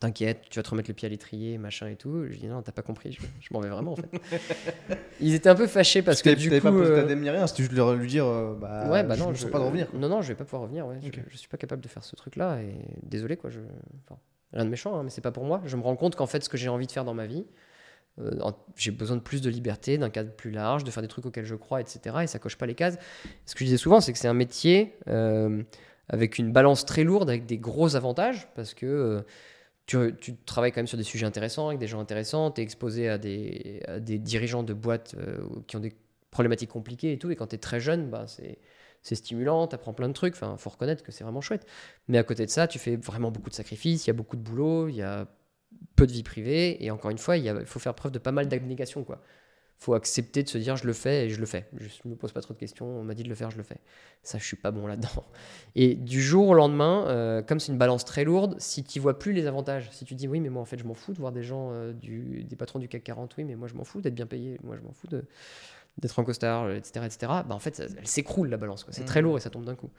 t'inquiète, 0.00 0.42
tu 0.50 0.58
vas 0.58 0.62
te 0.62 0.70
remettre 0.70 0.90
le 0.90 0.94
pied 0.94 1.06
à 1.06 1.08
l'étrier, 1.08 1.58
machin 1.58 1.88
et 1.88 1.96
tout. 1.96 2.24
Je 2.30 2.36
dis 2.36 2.46
non 2.46 2.62
t'as 2.62 2.72
pas 2.72 2.82
compris, 2.82 3.12
je, 3.12 3.48
m'en 3.52 3.60
vais 3.60 3.68
vraiment 3.68 3.92
en 3.92 3.96
fait. 3.96 4.10
ils 5.20 5.34
étaient 5.34 5.48
un 5.48 5.54
peu 5.54 5.66
fâchés 5.66 6.02
parce 6.02 6.22
que 6.22 6.30
du 6.30 6.50
coup. 6.50 6.60
pas 6.60 6.70
euh... 6.70 7.04
rien, 7.06 7.46
c'était 7.46 7.62
juste 7.62 7.72
leur 7.72 7.94
lui 7.94 8.08
dire 8.08 8.26
euh, 8.26 8.54
bah, 8.54 8.90
ouais 8.90 9.04
bah 9.04 9.16
non 9.16 9.32
je, 9.34 9.46
pas 9.46 9.58
de 9.58 9.64
revenir. 9.64 9.88
Non 9.94 10.08
non 10.08 10.22
je 10.22 10.28
vais 10.28 10.34
pas 10.34 10.44
pouvoir 10.44 10.62
revenir. 10.62 10.86
Ouais. 10.86 10.96
Je, 11.02 11.36
suis 11.36 11.48
pas 11.48 11.58
capable 11.58 11.82
de 11.82 11.88
faire 11.88 12.04
ce 12.04 12.16
truc 12.16 12.36
là 12.36 12.60
et 12.60 12.74
désolé 13.02 13.36
quoi. 13.36 13.50
Je... 13.50 13.60
rien 14.52 14.64
de 14.64 14.70
méchant, 14.70 14.98
hein, 14.98 15.02
mais 15.04 15.10
c'est 15.10 15.20
pas 15.20 15.32
pour 15.32 15.44
moi. 15.44 15.62
Je 15.64 15.76
me 15.76 15.82
rends 15.82 15.96
compte 15.96 16.16
qu'en 16.16 16.26
fait 16.26 16.42
ce 16.42 16.48
que 16.48 16.56
j'ai 16.56 16.68
envie 16.68 16.86
de 16.86 16.92
faire 16.92 17.04
dans 17.04 17.14
ma 17.14 17.26
vie 17.26 17.44
euh, 18.20 18.30
j'ai 18.76 18.90
besoin 18.90 19.16
de 19.16 19.22
plus 19.22 19.40
de 19.40 19.50
liberté, 19.50 19.96
d'un 19.98 20.10
cadre 20.10 20.30
plus 20.30 20.50
large, 20.50 20.84
de 20.84 20.90
faire 20.90 21.02
des 21.02 21.08
trucs 21.08 21.24
auxquels 21.26 21.46
je 21.46 21.54
crois, 21.54 21.80
etc. 21.80 22.16
Et 22.22 22.26
ça 22.26 22.38
coche 22.38 22.56
pas 22.56 22.66
les 22.66 22.74
cases. 22.74 22.98
Ce 23.46 23.54
que 23.54 23.60
je 23.60 23.64
disais 23.64 23.76
souvent, 23.76 24.00
c'est 24.00 24.12
que 24.12 24.18
c'est 24.18 24.28
un 24.28 24.34
métier 24.34 24.96
euh, 25.08 25.62
avec 26.08 26.38
une 26.38 26.52
balance 26.52 26.84
très 26.84 27.04
lourde, 27.04 27.30
avec 27.30 27.46
des 27.46 27.58
gros 27.58 27.96
avantages, 27.96 28.48
parce 28.54 28.74
que 28.74 28.86
euh, 28.86 29.20
tu, 30.20 30.36
travailles 30.46 30.72
quand 30.72 30.80
même 30.80 30.86
sur 30.86 30.98
des 30.98 31.04
sujets 31.04 31.26
intéressants, 31.26 31.68
avec 31.68 31.78
des 31.78 31.86
gens 31.86 32.00
intéressants, 32.00 32.50
tu 32.50 32.60
es 32.60 32.64
exposé 32.64 33.08
à 33.08 33.18
des, 33.18 33.82
dirigeants 34.00 34.62
de 34.62 34.74
boîtes 34.74 35.16
qui 35.66 35.76
ont 35.76 35.80
des 35.80 35.94
problématiques 36.30 36.70
compliquées 36.70 37.12
et 37.12 37.18
tout. 37.18 37.30
Et 37.30 37.36
quand 37.36 37.48
tu 37.48 37.56
es 37.56 37.58
très 37.58 37.80
jeune, 37.80 38.10
bah, 38.10 38.26
c'est 38.26 38.58
c'est 39.02 39.16
stimulant, 39.16 39.66
tu 39.66 39.74
apprends 39.74 39.92
plein 39.92 40.08
de 40.08 40.12
trucs, 40.12 40.34
enfin, 40.34 40.56
faut 40.56 40.70
reconnaître 40.70 41.02
que 41.02 41.12
c'est 41.12 41.24
vraiment 41.24 41.40
chouette. 41.40 41.66
Mais 42.08 42.18
à 42.18 42.22
côté 42.22 42.46
de 42.46 42.50
ça, 42.50 42.68
tu 42.68 42.78
fais 42.78 42.96
vraiment 42.96 43.30
beaucoup 43.30 43.50
de 43.50 43.54
sacrifices, 43.54 44.06
il 44.06 44.10
y 44.10 44.12
a 44.12 44.14
beaucoup 44.14 44.36
de 44.36 44.42
boulot, 44.42 44.88
il 44.88 44.96
y 44.96 45.02
a 45.02 45.26
peu 45.96 46.06
de 46.06 46.12
vie 46.12 46.22
privée. 46.22 46.82
Et 46.84 46.90
encore 46.90 47.10
une 47.10 47.18
fois, 47.18 47.36
il, 47.36 47.66
faut 47.66 47.80
faire 47.80 47.94
preuve 47.94 48.12
de 48.12 48.18
pas 48.18 48.32
mal 48.32 48.48
d'abnégation. 48.48 49.04
quoi. 49.04 49.20
Faut 49.82 49.94
accepter 49.94 50.42
de 50.44 50.48
se 50.48 50.58
dire 50.58 50.76
je 50.76 50.86
le 50.86 50.92
fais 50.92 51.26
et 51.26 51.30
je 51.30 51.40
le 51.40 51.46
fais. 51.46 51.66
Je 51.76 51.88
ne 52.04 52.10
me 52.10 52.16
pose 52.16 52.32
pas 52.32 52.40
trop 52.40 52.54
de 52.54 52.58
questions, 52.58 52.86
on 52.86 53.02
m'a 53.02 53.14
dit 53.14 53.24
de 53.24 53.28
le 53.28 53.34
faire, 53.34 53.50
je 53.50 53.56
le 53.56 53.64
fais. 53.64 53.78
Ça, 54.22 54.38
je 54.38 54.44
suis 54.44 54.56
pas 54.56 54.70
bon 54.70 54.86
là-dedans. 54.86 55.24
Et 55.74 55.94
du 55.94 56.22
jour 56.22 56.48
au 56.48 56.54
lendemain, 56.54 57.06
euh, 57.08 57.42
comme 57.42 57.58
c'est 57.58 57.72
une 57.72 57.78
balance 57.78 58.04
très 58.04 58.22
lourde, 58.24 58.54
si 58.58 58.84
tu 58.84 59.00
vois 59.00 59.18
plus 59.18 59.32
les 59.32 59.46
avantages, 59.46 59.88
si 59.90 60.04
tu 60.04 60.14
dis 60.14 60.28
oui, 60.28 60.40
mais 60.40 60.50
moi 60.50 60.62
en 60.62 60.64
fait 60.64 60.78
je 60.78 60.84
m'en 60.84 60.94
fous 60.94 61.12
de 61.12 61.18
voir 61.18 61.32
des 61.32 61.42
gens, 61.42 61.70
euh, 61.72 61.92
du, 61.92 62.44
des 62.44 62.56
patrons 62.56 62.78
du 62.78 62.88
CAC 62.88 63.02
40, 63.02 63.34
oui, 63.38 63.44
mais 63.44 63.56
moi 63.56 63.66
je 63.66 63.74
m'en 63.74 63.84
fous 63.84 64.00
d'être 64.00 64.14
bien 64.14 64.26
payé, 64.26 64.58
moi 64.62 64.76
je 64.76 64.82
m'en 64.82 64.92
fous 64.92 65.08
de 65.08 65.24
d'être 65.98 66.18
en 66.18 66.24
costard, 66.24 66.70
etc. 66.70 67.04
etc. 67.04 67.32
Bah, 67.46 67.48
en 67.50 67.58
fait, 67.58 67.78
elle 67.80 68.06
s'écroule 68.06 68.48
la 68.48 68.56
balance. 68.56 68.86
C'est 68.88 69.04
très 69.04 69.20
mmh. 69.20 69.24
lourd 69.24 69.36
et 69.36 69.40
ça 69.40 69.50
tombe 69.50 69.66
d'un 69.66 69.74
coup. 69.74 69.90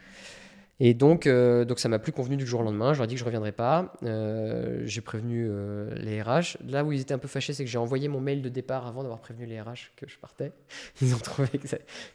Et 0.85 0.93
donc, 0.93 1.27
euh, 1.27 1.63
donc 1.63 1.79
ça 1.79 1.87
m'a 1.87 1.97
plus 1.97 2.11
convenu 2.11 2.35
du 2.35 2.45
jour 2.45 2.59
au 2.59 2.63
lendemain. 2.63 2.91
Je 2.91 2.97
leur 2.97 3.05
ai 3.05 3.07
dit 3.07 3.13
que 3.13 3.19
je 3.19 3.23
ne 3.23 3.27
reviendrai 3.27 3.53
pas. 3.53 3.93
Euh, 4.03 4.81
j'ai 4.83 4.99
prévenu 4.99 5.47
euh, 5.49 5.89
les 5.95 6.21
RH. 6.21 6.57
Là 6.67 6.83
où 6.83 6.91
ils 6.91 6.99
étaient 6.99 7.13
un 7.13 7.19
peu 7.19 7.29
fâchés, 7.29 7.53
c'est 7.53 7.63
que 7.63 7.69
j'ai 7.69 7.77
envoyé 7.77 8.09
mon 8.09 8.19
mail 8.19 8.41
de 8.41 8.49
départ 8.49 8.85
avant 8.85 9.01
d'avoir 9.01 9.21
prévenu 9.21 9.45
les 9.45 9.61
RH 9.61 9.93
que 9.95 10.09
je 10.09 10.17
partais. 10.17 10.51
Ils 11.01 11.15
ont 11.15 11.19
trouvé 11.19 11.47
que, 11.47 11.67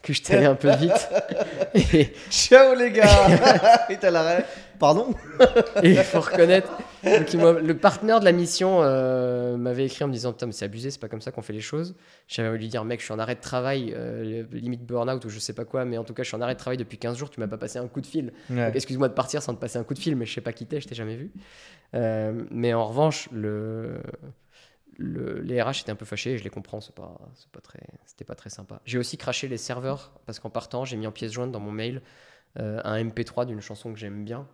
que 0.03 0.13
je 0.13 0.23
traînais 0.23 0.45
un 0.45 0.55
peu 0.55 0.71
vite. 0.77 1.09
Et... 1.95 2.13
Ciao 2.29 2.75
les 2.75 2.91
gars 2.91 3.87
Et 3.89 3.97
t'as 3.97 4.11
l'arrêt 4.11 4.45
Pardon 4.79 5.15
Et 5.83 5.91
il 5.91 5.97
faut 5.99 6.21
reconnaître. 6.21 6.71
le 7.03 7.73
partenaire 7.73 8.21
de 8.21 8.25
la 8.25 8.33
mission 8.33 8.81
m'avait 9.57 9.87
écrit 9.87 10.05
en 10.05 10.09
me 10.09 10.13
disant 10.13 10.33
Putain, 10.33 10.47
mais 10.47 10.53
c'est 10.53 10.65
abusé, 10.65 10.91
c'est 10.91 11.01
pas 11.01 11.09
comme 11.09 11.21
ça 11.21 11.31
qu'on 11.33 11.43
fait 11.43 11.53
les 11.53 11.61
choses. 11.61 11.95
J'avais 12.27 12.57
lui 12.57 12.69
dire 12.69 12.85
Mec, 12.85 13.01
je 13.01 13.05
suis 13.05 13.15
en 13.15 13.19
arrêt 13.19 13.35
de 13.35 13.41
travail, 13.41 13.97
limite 14.53 14.85
burn-out 14.85 15.25
ou 15.25 15.29
je 15.29 15.39
sais 15.39 15.53
pas 15.53 15.65
quoi, 15.65 15.85
mais 15.85 15.99
en 15.99 16.05
tout 16.05 16.15
cas, 16.15 16.23
je 16.23 16.29
suis 16.29 16.37
en 16.37 16.41
arrêt 16.41 16.55
de 16.55 16.59
travail 16.59 16.77
depuis 16.79 16.99
15 16.99 17.17
jours, 17.17 17.31
tu 17.31 17.41
m'as 17.41 17.49
pas 17.49 17.59
passé 17.59 17.79
un 17.79 17.89
coup 17.89 18.01
de 18.01 18.07
fil. 18.07 18.33
Excuse-moi 18.75 19.09
de 19.09 19.15
partir 19.15 19.43
sans 19.43 19.55
te 19.55 19.61
passer 19.61 19.79
un 19.79 19.85
coup 19.85 19.95
de 19.95 19.99
fil, 19.99 20.17
mais 20.17 20.27
je 20.27 20.35
sais 20.35 20.41
pas 20.41 20.53
qui 20.53 20.67
t'es, 20.67 20.81
je 20.81 20.89
t'ai 20.89 20.95
jamais 20.95 21.17
vu. 21.17 21.33
Euh, 21.95 22.45
mais 22.51 22.75
en 22.75 22.87
revanche, 22.87 23.29
le, 23.33 24.01
le, 24.97 25.41
les 25.41 25.61
RH 25.63 25.81
étaient 25.83 25.91
un 25.91 25.97
peu 25.97 26.05
fâchés, 26.05 26.33
et 26.33 26.39
je 26.39 26.45
les 26.45 26.51
comprends, 26.51 26.81
c'est 26.81 26.95
pas, 26.95 27.19
pas 27.53 27.61
très, 27.61 27.81
c'était 28.07 28.25
pas 28.25 28.35
très 28.35 28.51
sympa. 28.51 28.81
J'ai 28.85 28.99
aussi 28.99 29.17
craché 29.17 29.49
les 29.49 29.57
serveurs 29.57 30.13
parce 30.27 30.39
qu'en 30.39 30.51
partant, 30.51 30.85
j'ai 30.85 30.97
mis 30.97 31.07
en 31.07 31.13
pièce 31.13 31.33
jointe 31.33 31.53
dans 31.53 31.61
mon 31.61 31.73
mail 31.73 32.03
euh, 32.59 32.81
un 32.85 33.03
MP3 33.03 33.47
d'une 33.47 33.61
chanson 33.61 33.93
que 33.93 33.99
j'aime 33.99 34.25
bien, 34.25 34.47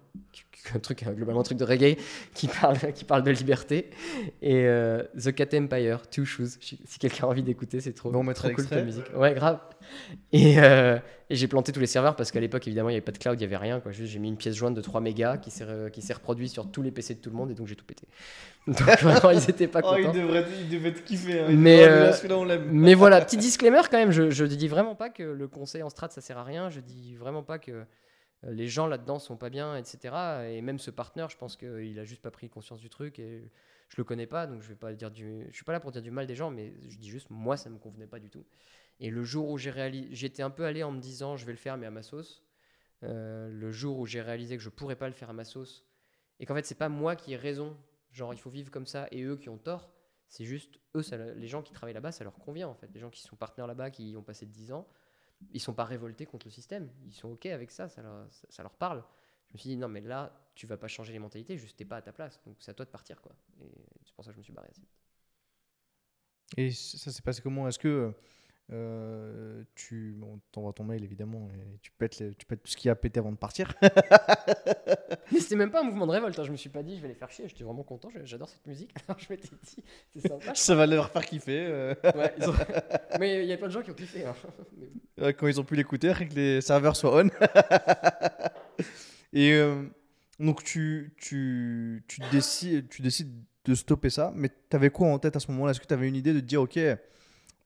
un 0.75 0.79
truc 0.79 1.05
globalement 1.05 1.41
un 1.41 1.45
truc 1.45 1.59
de 1.59 1.65
reggae 1.65 1.97
qui 2.35 2.49
parle 2.49 2.77
qui 2.95 3.05
parle 3.05 3.23
de 3.23 3.31
liberté. 3.31 3.91
Et 4.43 4.67
euh, 4.67 5.03
The 5.19 5.33
Cat 5.33 5.57
Empire 5.57 6.09
Two 6.09 6.25
Shoes. 6.25 6.59
Si 6.61 6.99
quelqu'un 6.99 7.25
a 7.25 7.31
envie 7.31 7.43
d'écouter 7.43 7.81
c'est 7.81 7.93
trop, 7.93 8.11
bon, 8.11 8.27
on 8.27 8.33
trop 8.33 8.51
cool 8.51 8.67
ta 8.67 8.83
musique. 8.83 9.05
Ouais 9.15 9.35
grave. 9.35 9.61
Et, 10.33 10.59
euh, 10.59 10.99
et 11.29 11.37
j'ai 11.37 11.47
planté 11.47 11.73
tous 11.73 11.81
les 11.81 11.87
serveurs 11.87 12.17
parce 12.17 12.31
qu'à 12.31 12.41
l'époque 12.41 12.67
évidemment 12.67 12.89
il 12.89 12.93
n'y 12.93 12.97
avait 12.97 13.05
pas 13.05 13.13
de 13.13 13.19
cloud 13.19 13.37
il 13.39 13.41
n'y 13.41 13.45
avait 13.45 13.63
rien 13.63 13.81
quoi. 13.81 13.93
Juste 13.93 14.13
j'ai 14.13 14.19
mis 14.19 14.29
une 14.29 14.37
pièce 14.37 14.55
jointe 14.55 14.75
de 14.75 14.81
3 14.81 15.01
mégas 15.01 15.39
qui 15.39 15.51
s'est 15.51 15.67
qui 15.93 16.03
s'est 16.03 16.15
reproduit 16.15 16.49
sur 16.49 16.71
tous 16.71 16.83
les 16.83 16.91
PC 16.91 17.15
de 17.15 17.21
tout 17.21 17.31
le 17.31 17.37
monde 17.37 17.51
et 17.51 17.55
donc 17.55 17.67
j'ai 17.67 17.77
tout 17.77 17.85
pété. 17.85 18.07
Donc 18.67 18.79
vraiment 18.79 19.31
ils 19.31 19.51
étaient 19.51 19.69
pas 19.69 19.83
contents 19.83 19.97
oh, 19.99 20.11
ils, 20.15 20.23
devraient, 20.23 20.47
ils 20.59 20.71
devaient 20.71 20.95
te 20.95 21.01
kiffer 21.01 21.41
hein. 21.41 21.49
mais, 21.51 21.87
mais 22.71 22.95
voilà 22.95 23.21
petit 23.21 23.37
disclaimer 23.37 23.83
quand 23.91 23.99
même 23.99 24.11
je, 24.11 24.31
je 24.31 24.47
dis 24.47 24.69
vraiment 24.69 24.95
pas 24.95 25.11
que 25.11 25.23
le 25.23 25.49
conseil 25.49 25.83
en 25.83 25.91
strat 25.91 26.09
ça 26.09 26.23
sert 26.23 26.39
à 26.39 26.45
rien. 26.45 26.71
Je 26.71 26.81
dis 26.81 27.15
vraiment 27.17 27.43
pas 27.43 27.59
que 27.59 27.73
euh, 27.73 27.85
les 28.49 28.69
gens 28.69 28.87
là-dedans 28.87 29.19
sont 29.19 29.37
pas 29.37 29.51
bien, 29.51 29.77
etc. 29.77 30.15
Et 30.51 30.61
même 30.61 30.79
ce 30.79 30.91
partenaire, 30.91 31.31
je 31.31 31.37
pense 31.37 31.57
qu'il 31.57 31.99
a 31.99 32.05
juste 32.05 32.23
pas 32.23 32.31
pris 32.31 32.49
conscience 32.49 32.81
du 32.81 32.91
truc 32.91 33.19
et 33.19 33.51
je 33.89 33.97
le 33.97 34.05
connais 34.05 34.27
pas, 34.27 34.47
donc 34.47 34.63
je 34.63 34.69
vais 34.69 34.75
pas 34.75 34.93
dire 34.93 35.11
je 35.15 35.53
suis 35.53 35.65
pas 35.65 35.73
là 35.73 35.81
pour 35.81 35.93
dire 35.93 36.03
du 36.03 36.11
mal 36.11 36.27
des 36.27 36.35
gens, 36.35 36.51
mais 36.51 36.75
je 36.89 36.99
dis 36.99 37.09
juste 37.09 37.31
moi 37.31 37.57
ça 37.57 37.71
me 37.71 37.79
convenait 37.79 38.07
pas 38.07 38.19
du 38.19 38.31
tout. 38.31 38.45
Et 39.01 39.11
le 39.11 39.25
jour 39.25 39.49
où 39.51 39.59
j'ai 39.59 39.71
réalisé, 39.71 40.09
j'étais 40.13 40.43
un 40.43 40.51
peu 40.51 40.65
allé 40.65 40.83
en 40.83 40.93
me 40.93 41.01
disant 41.01 41.37
je 41.37 41.47
vais 41.47 41.53
le 41.53 41.59
faire 41.59 41.77
mais 41.77 41.87
à 41.87 41.91
ma 41.91 42.03
sauce. 42.03 42.43
Euh, 43.03 43.49
le 43.49 43.71
jour 43.71 43.99
où 43.99 44.07
j'ai 44.07 44.23
réalisé 44.23 44.57
que 44.57 44.63
je 44.63 44.71
pourrais 44.71 44.97
pas 44.97 45.09
le 45.09 45.15
faire 45.15 45.31
à 45.31 45.35
ma 45.35 45.45
sauce 45.45 45.85
et 46.41 46.47
qu'en 46.47 46.55
fait 46.55 46.65
c'est 46.65 46.79
pas 46.79 46.89
moi 46.89 47.17
qui 47.17 47.33
ai 47.33 47.37
raison, 47.37 47.77
genre 48.13 48.33
il 48.33 48.39
faut 48.39 48.51
vivre 48.51 48.71
comme 48.71 48.87
ça 48.87 49.09
et 49.11 49.23
eux 49.23 49.37
qui 49.37 49.49
ont 49.49 49.59
tort, 49.59 49.91
c'est 50.29 50.45
juste 50.45 50.81
eux, 50.97 51.03
les 51.37 51.47
gens 51.49 51.63
qui 51.63 51.73
travaillent 51.73 51.95
là-bas, 51.95 52.13
ça 52.13 52.25
leur 52.25 52.39
convient 52.39 52.69
en 52.69 52.75
fait, 52.75 52.89
les 52.93 53.01
gens 53.01 53.11
qui 53.11 53.23
sont 53.23 53.37
partenaires 53.37 53.67
là-bas, 53.67 53.91
qui 53.91 54.15
ont 54.17 54.23
passé 54.23 54.47
10 54.47 54.73
ans 54.73 54.89
ils 55.53 55.61
sont 55.61 55.75
pas 55.75 55.85
révoltés 55.85 56.27
contre 56.27 56.47
le 56.47 56.51
système. 56.51 56.91
Ils 57.07 57.15
sont 57.15 57.29
OK 57.31 57.47
avec 57.47 57.71
ça, 57.71 57.89
ça 57.89 58.03
leur, 58.63 58.75
parle. 58.75 59.05
Je 59.49 59.55
me 59.55 59.59
suis 59.59 59.71
dit, 59.71 59.77
non, 59.77 59.89
mais 59.89 60.01
là, 60.01 60.33
tu 60.55 60.67
vas 60.67 60.77
pas 60.77 60.89
changer 60.89 61.13
les 61.13 61.19
mentalités, 61.19 61.57
juste 61.57 61.77
t'es 61.77 61.85
pas 61.85 61.97
à 61.97 62.03
ta 62.03 62.13
place. 62.13 62.41
Donc 62.47 62.57
c'est 62.61 62.71
à 62.71 62.75
toi 62.75 62.85
de 62.85 62.91
partir. 62.91 63.21
Quoi. 63.21 63.33
Et 63.61 63.71
c'est 64.05 64.15
pour 64.15 64.25
ça 64.25 64.31
que 64.31 64.35
je 64.35 64.39
me 64.39 64.43
suis 64.43 64.53
barré 64.53 64.69
assez 64.71 64.81
vite. 64.81 64.91
Et 66.57 66.71
ça 66.71 67.11
s'est 67.11 67.23
passé 67.23 67.43
comment? 67.43 67.67
Est-ce 67.69 67.79
que 67.79 68.13
euh, 68.73 69.63
tu 69.75 70.15
bon, 70.17 70.41
t'envoies 70.51 70.73
ton 70.73 70.85
mail 70.85 71.05
évidemment 71.05 71.51
et 71.55 71.79
tu 71.83 71.91
pètes, 71.99 72.23
tu 72.39 72.47
pètes 72.47 72.63
tout 72.63 72.71
ce 72.71 72.77
qu'il 72.79 72.89
y 72.89 72.91
a 72.91 72.95
pété 72.95 73.21
avant 73.21 73.31
de 73.31 73.37
partir. 73.37 73.75
Mais 75.33 75.39
c'était 75.39 75.57
même 75.57 75.71
pas 75.71 75.83
un 75.83 75.85
mouvement 75.85 76.07
de 76.07 76.13
révolte. 76.13 76.39
Hein. 76.39 76.45
Je 76.45 76.53
me 76.53 76.57
suis 76.57 76.71
pas 76.71 76.83
dit 76.83 76.97
je 76.97 77.03
vais 77.03 77.09
les 77.09 77.15
faire 77.15 77.31
chier. 77.31 77.47
J'étais 77.47 77.65
vraiment 77.65 77.83
content. 77.83 78.09
J'adore 78.25 78.49
cette 78.49 78.67
musique. 78.67 78.91
Alors 79.07 79.19
je 79.23 79.27
m'étais 79.29 79.49
dit 79.49 79.83
c'est 80.17 80.29
sympa. 80.29 80.55
Ça 80.55 80.75
va 80.75 80.87
leur 80.87 81.11
faire 81.11 81.27
kiffer. 81.27 81.67
Euh. 81.67 81.95
Ouais, 82.05 82.35
Mais 83.21 83.45
il 83.45 83.49
y 83.49 83.53
a 83.53 83.59
plein 83.59 83.67
de 83.67 83.73
gens 83.73 83.83
qui 83.83 83.91
ont 83.91 83.95
kiffé. 83.95 84.25
Hein. 84.25 84.35
Quand 85.35 85.47
ils 85.47 85.61
ont 85.61 85.65
pu 85.65 85.77
l'écouter, 85.77 86.13
que 86.15 86.35
les 86.35 86.61
serveurs 86.63 86.97
soient 86.97 87.23
on. 87.23 87.29
et 89.35 89.53
euh, 89.53 89.83
donc 90.41 90.65
tu, 90.65 91.13
tu, 91.19 92.03
tu, 92.09 92.21
décides, 92.33 92.89
tu 92.89 93.03
décides 93.03 93.31
de 93.67 93.75
stopper 93.75 94.09
ça. 94.09 94.33
Mais 94.35 94.49
tu 94.49 94.75
avais 94.75 94.89
quoi 94.89 95.09
en 95.09 95.19
tête 95.19 95.37
à 95.37 95.41
ce 95.41 95.51
moment-là? 95.51 95.73
Est-ce 95.73 95.81
que 95.81 95.87
tu 95.87 95.95
avais 95.95 96.09
une 96.09 96.17
idée 96.17 96.33
de 96.33 96.41
dire 96.41 96.63
ok 96.63 96.79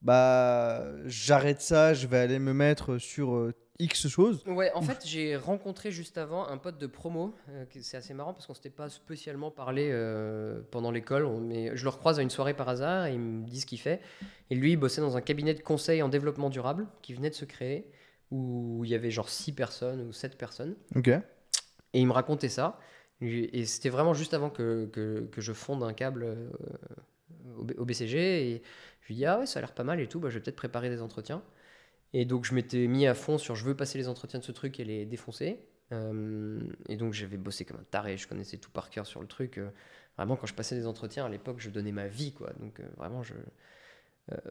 bah 0.03 0.85
j'arrête 1.07 1.61
ça, 1.61 1.95
je 1.95 2.07
vais 2.07 2.19
aller 2.19 2.39
me 2.39 2.53
mettre 2.53 2.99
sur 2.99 3.35
euh, 3.35 3.55
X 3.81 4.09
choses. 4.09 4.43
Ouais, 4.47 4.73
en 4.75 4.83
fait, 4.83 5.05
j'ai 5.05 5.37
rencontré 5.37 5.91
juste 5.91 6.19
avant 6.19 6.47
un 6.49 6.57
pote 6.57 6.79
de 6.79 6.87
promo. 6.87 7.35
Euh, 7.51 7.65
c'est 7.81 7.97
assez 7.97 8.15
marrant 8.15 8.33
parce 8.33 8.47
qu'on 8.47 8.55
s'était 8.55 8.71
pas 8.71 8.89
spécialement 8.89 9.51
parlé 9.51 9.89
euh, 9.91 10.61
pendant 10.71 10.91
l'école. 10.91 11.29
Mais 11.41 11.77
je 11.77 11.85
le 11.85 11.91
recroise 11.91 12.19
à 12.19 12.23
une 12.23 12.31
soirée 12.31 12.55
par 12.55 12.69
hasard 12.69 13.07
et 13.07 13.15
il 13.15 13.21
me 13.21 13.47
dit 13.47 13.61
ce 13.61 13.67
qu'il 13.67 13.81
fait. 13.81 14.01
Et 14.51 14.55
lui, 14.55 14.73
il 14.73 14.77
bossait 14.77 15.01
dans 15.01 15.17
un 15.17 15.21
cabinet 15.21 15.55
de 15.55 15.63
conseil 15.63 16.03
en 16.03 16.09
développement 16.09 16.51
durable 16.51 16.87
qui 17.03 17.15
venait 17.15 17.31
de 17.31 17.35
se 17.35 17.45
créer 17.45 17.91
où 18.31 18.83
il 18.85 18.91
y 18.91 18.95
avait 18.95 19.11
genre 19.11 19.29
6 19.29 19.53
personnes 19.53 20.01
ou 20.03 20.13
7 20.13 20.37
personnes. 20.37 20.77
Ok. 20.95 21.09
Et 21.09 21.23
il 22.01 22.07
me 22.07 22.13
racontait 22.13 22.49
ça. 22.49 22.79
Et 23.21 23.65
c'était 23.65 23.89
vraiment 23.89 24.15
juste 24.15 24.35
avant 24.35 24.51
que, 24.51 24.89
que, 24.93 25.29
que 25.33 25.41
je 25.41 25.53
fonde 25.53 25.83
un 25.83 25.93
câble 25.93 26.37
au 27.57 27.85
BCG. 27.85 28.51
Et 28.51 28.63
je 29.03 29.09
lui 29.09 29.15
dis, 29.15 29.25
ah 29.25 29.39
ouais, 29.39 29.47
ça 29.47 29.59
a 29.59 29.63
l'air 29.63 29.73
pas 29.73 29.85
mal 29.85 30.01
et 30.01 30.07
tout, 30.07 30.21
bah, 30.21 30.29
je 30.29 30.35
vais 30.35 30.41
peut-être 30.41 30.57
préparer 30.57 30.91
des 30.91 31.03
entretiens. 31.03 31.43
Et 32.13 32.25
donc, 32.25 32.45
je 32.45 32.55
m'étais 32.55 32.87
mis 32.87 33.07
à 33.07 33.15
fond 33.15 33.39
sur 33.39 33.55
je 33.55 33.65
veux 33.65 33.77
passer 33.77 33.99
les 33.99 34.09
entretiens 34.09 34.39
de 34.39 34.45
ce 34.45 34.53
truc 34.53 34.81
et 34.81 34.85
les 34.85 35.05
défoncer. 35.05 35.61
Euh, 35.93 36.61
et 36.89 36.97
donc, 36.97 37.13
j'avais 37.13 37.37
bossé 37.37 37.65
comme 37.65 37.79
un 37.79 37.85
taré, 37.91 38.17
je 38.17 38.29
connaissais 38.29 38.57
tout 38.59 38.71
par 38.71 38.91
cœur 38.91 39.07
sur 39.07 39.21
le 39.21 39.27
truc. 39.27 39.59
Euh, 39.59 39.71
vraiment, 40.17 40.37
quand 40.37 40.47
je 40.47 40.55
passais 40.55 40.75
des 40.75 40.87
entretiens 40.87 41.27
à 41.27 41.29
l'époque, 41.29 41.57
je 41.59 41.71
donnais 41.71 41.93
ma 41.93 42.09
vie, 42.09 42.33
quoi. 42.33 42.53
Donc, 42.61 42.81
euh, 42.81 42.85
vraiment, 42.97 43.23
je. 43.23 43.35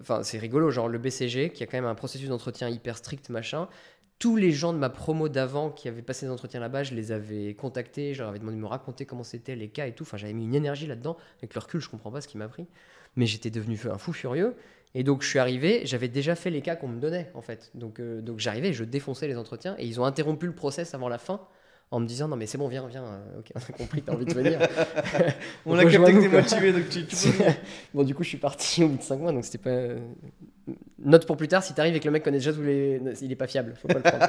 Enfin, 0.01 0.23
c'est 0.23 0.39
rigolo, 0.39 0.71
genre 0.71 0.87
le 0.87 0.97
BCG, 0.97 1.51
qui 1.51 1.61
a 1.61 1.67
quand 1.67 1.77
même 1.77 1.85
un 1.85 1.93
processus 1.93 2.29
d'entretien 2.29 2.67
hyper 2.67 2.97
strict, 2.97 3.29
machin. 3.29 3.69
Tous 4.19 4.35
les 4.35 4.51
gens 4.51 4.73
de 4.73 4.79
ma 4.79 4.89
promo 4.89 5.29
d'avant 5.29 5.69
qui 5.69 5.87
avaient 5.87 6.01
passé 6.01 6.25
des 6.25 6.31
entretiens 6.31 6.59
là-bas, 6.59 6.83
je 6.83 6.95
les 6.95 7.11
avais 7.11 7.53
contactés, 7.53 8.13
je 8.13 8.19
leur 8.19 8.29
avais 8.29 8.39
demandé 8.39 8.57
de 8.57 8.61
me 8.61 8.67
raconter 8.67 9.05
comment 9.05 9.23
c'était, 9.23 9.55
les 9.55 9.69
cas 9.69 9.85
et 9.85 9.93
tout. 9.93 10.03
Enfin, 10.03 10.17
j'avais 10.17 10.33
mis 10.33 10.45
une 10.45 10.55
énergie 10.55 10.87
là-dedans. 10.87 11.17
Avec 11.37 11.53
le 11.53 11.59
recul, 11.59 11.79
je 11.79 11.89
comprends 11.89 12.11
pas 12.11 12.21
ce 12.21 12.27
qui 12.27 12.37
m'a 12.37 12.47
pris 12.47 12.67
mais 13.17 13.25
j'étais 13.25 13.49
devenu 13.49 13.77
un 13.91 13.97
fou 13.97 14.13
furieux. 14.13 14.55
Et 14.95 15.03
donc 15.03 15.21
je 15.21 15.27
suis 15.27 15.39
arrivé, 15.39 15.81
j'avais 15.83 16.07
déjà 16.07 16.35
fait 16.35 16.49
les 16.49 16.61
cas 16.61 16.77
qu'on 16.77 16.87
me 16.87 16.99
donnait 17.01 17.29
en 17.33 17.41
fait. 17.41 17.71
Donc, 17.75 17.99
euh, 17.99 18.21
donc 18.21 18.39
j'arrivais, 18.39 18.71
je 18.71 18.85
défonçais 18.85 19.27
les 19.27 19.35
entretiens 19.35 19.75
et 19.77 19.85
ils 19.85 19.99
ont 19.99 20.05
interrompu 20.05 20.45
le 20.45 20.55
process 20.55 20.93
avant 20.93 21.09
la 21.09 21.17
fin 21.17 21.41
en 21.89 21.99
me 21.99 22.05
disant 22.05 22.27
non 22.27 22.35
mais 22.35 22.47
c'est 22.47 22.57
bon 22.57 22.67
viens 22.67 22.85
viens 22.87 23.03
euh, 23.03 23.39
ok 23.39 23.51
on 23.55 23.59
a 23.59 23.77
compris 23.77 24.01
t'as 24.01 24.13
envie 24.13 24.25
de 24.25 24.33
venir. 24.33 24.59
On 25.65 25.77
a 25.77 25.85
capté 25.85 26.13
que 26.13 26.21
t'es 26.21 26.27
motivé 26.27 26.73
donc 26.73 26.89
tu, 26.89 27.05
bon 27.93 28.03
du 28.03 28.13
coup 28.13 28.23
je 28.23 28.29
suis 28.29 28.37
parti 28.37 28.83
au 28.83 28.89
bout 28.89 28.97
de 28.97 29.03
5 29.03 29.19
mois 29.19 29.31
donc 29.31 29.45
c'était 29.45 29.57
pas 29.57 29.69
euh, 29.69 29.99
note 30.99 31.25
pour 31.25 31.37
plus 31.37 31.47
tard 31.47 31.63
si 31.63 31.73
t'arrives 31.73 31.95
et 31.95 31.99
que 31.99 32.05
le 32.05 32.11
mec 32.11 32.23
connaît 32.23 32.39
déjà 32.39 32.53
tous 32.53 32.61
les 32.61 33.01
il 33.21 33.31
est 33.31 33.35
pas 33.35 33.47
fiable 33.47 33.75
faut 33.81 33.87
pas 33.87 33.95
le 33.95 34.01
prendre. 34.01 34.25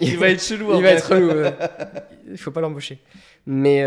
Il, 0.00 0.16
va 0.18 0.28
être 0.30 0.42
chelou 0.42 0.74
il 0.76 0.82
va 0.82 0.90
être 0.90 1.08
chelou 1.08 1.30
il 2.30 2.38
faut 2.38 2.52
pas 2.52 2.60
l'embaucher. 2.60 3.00
Mais 3.46 3.84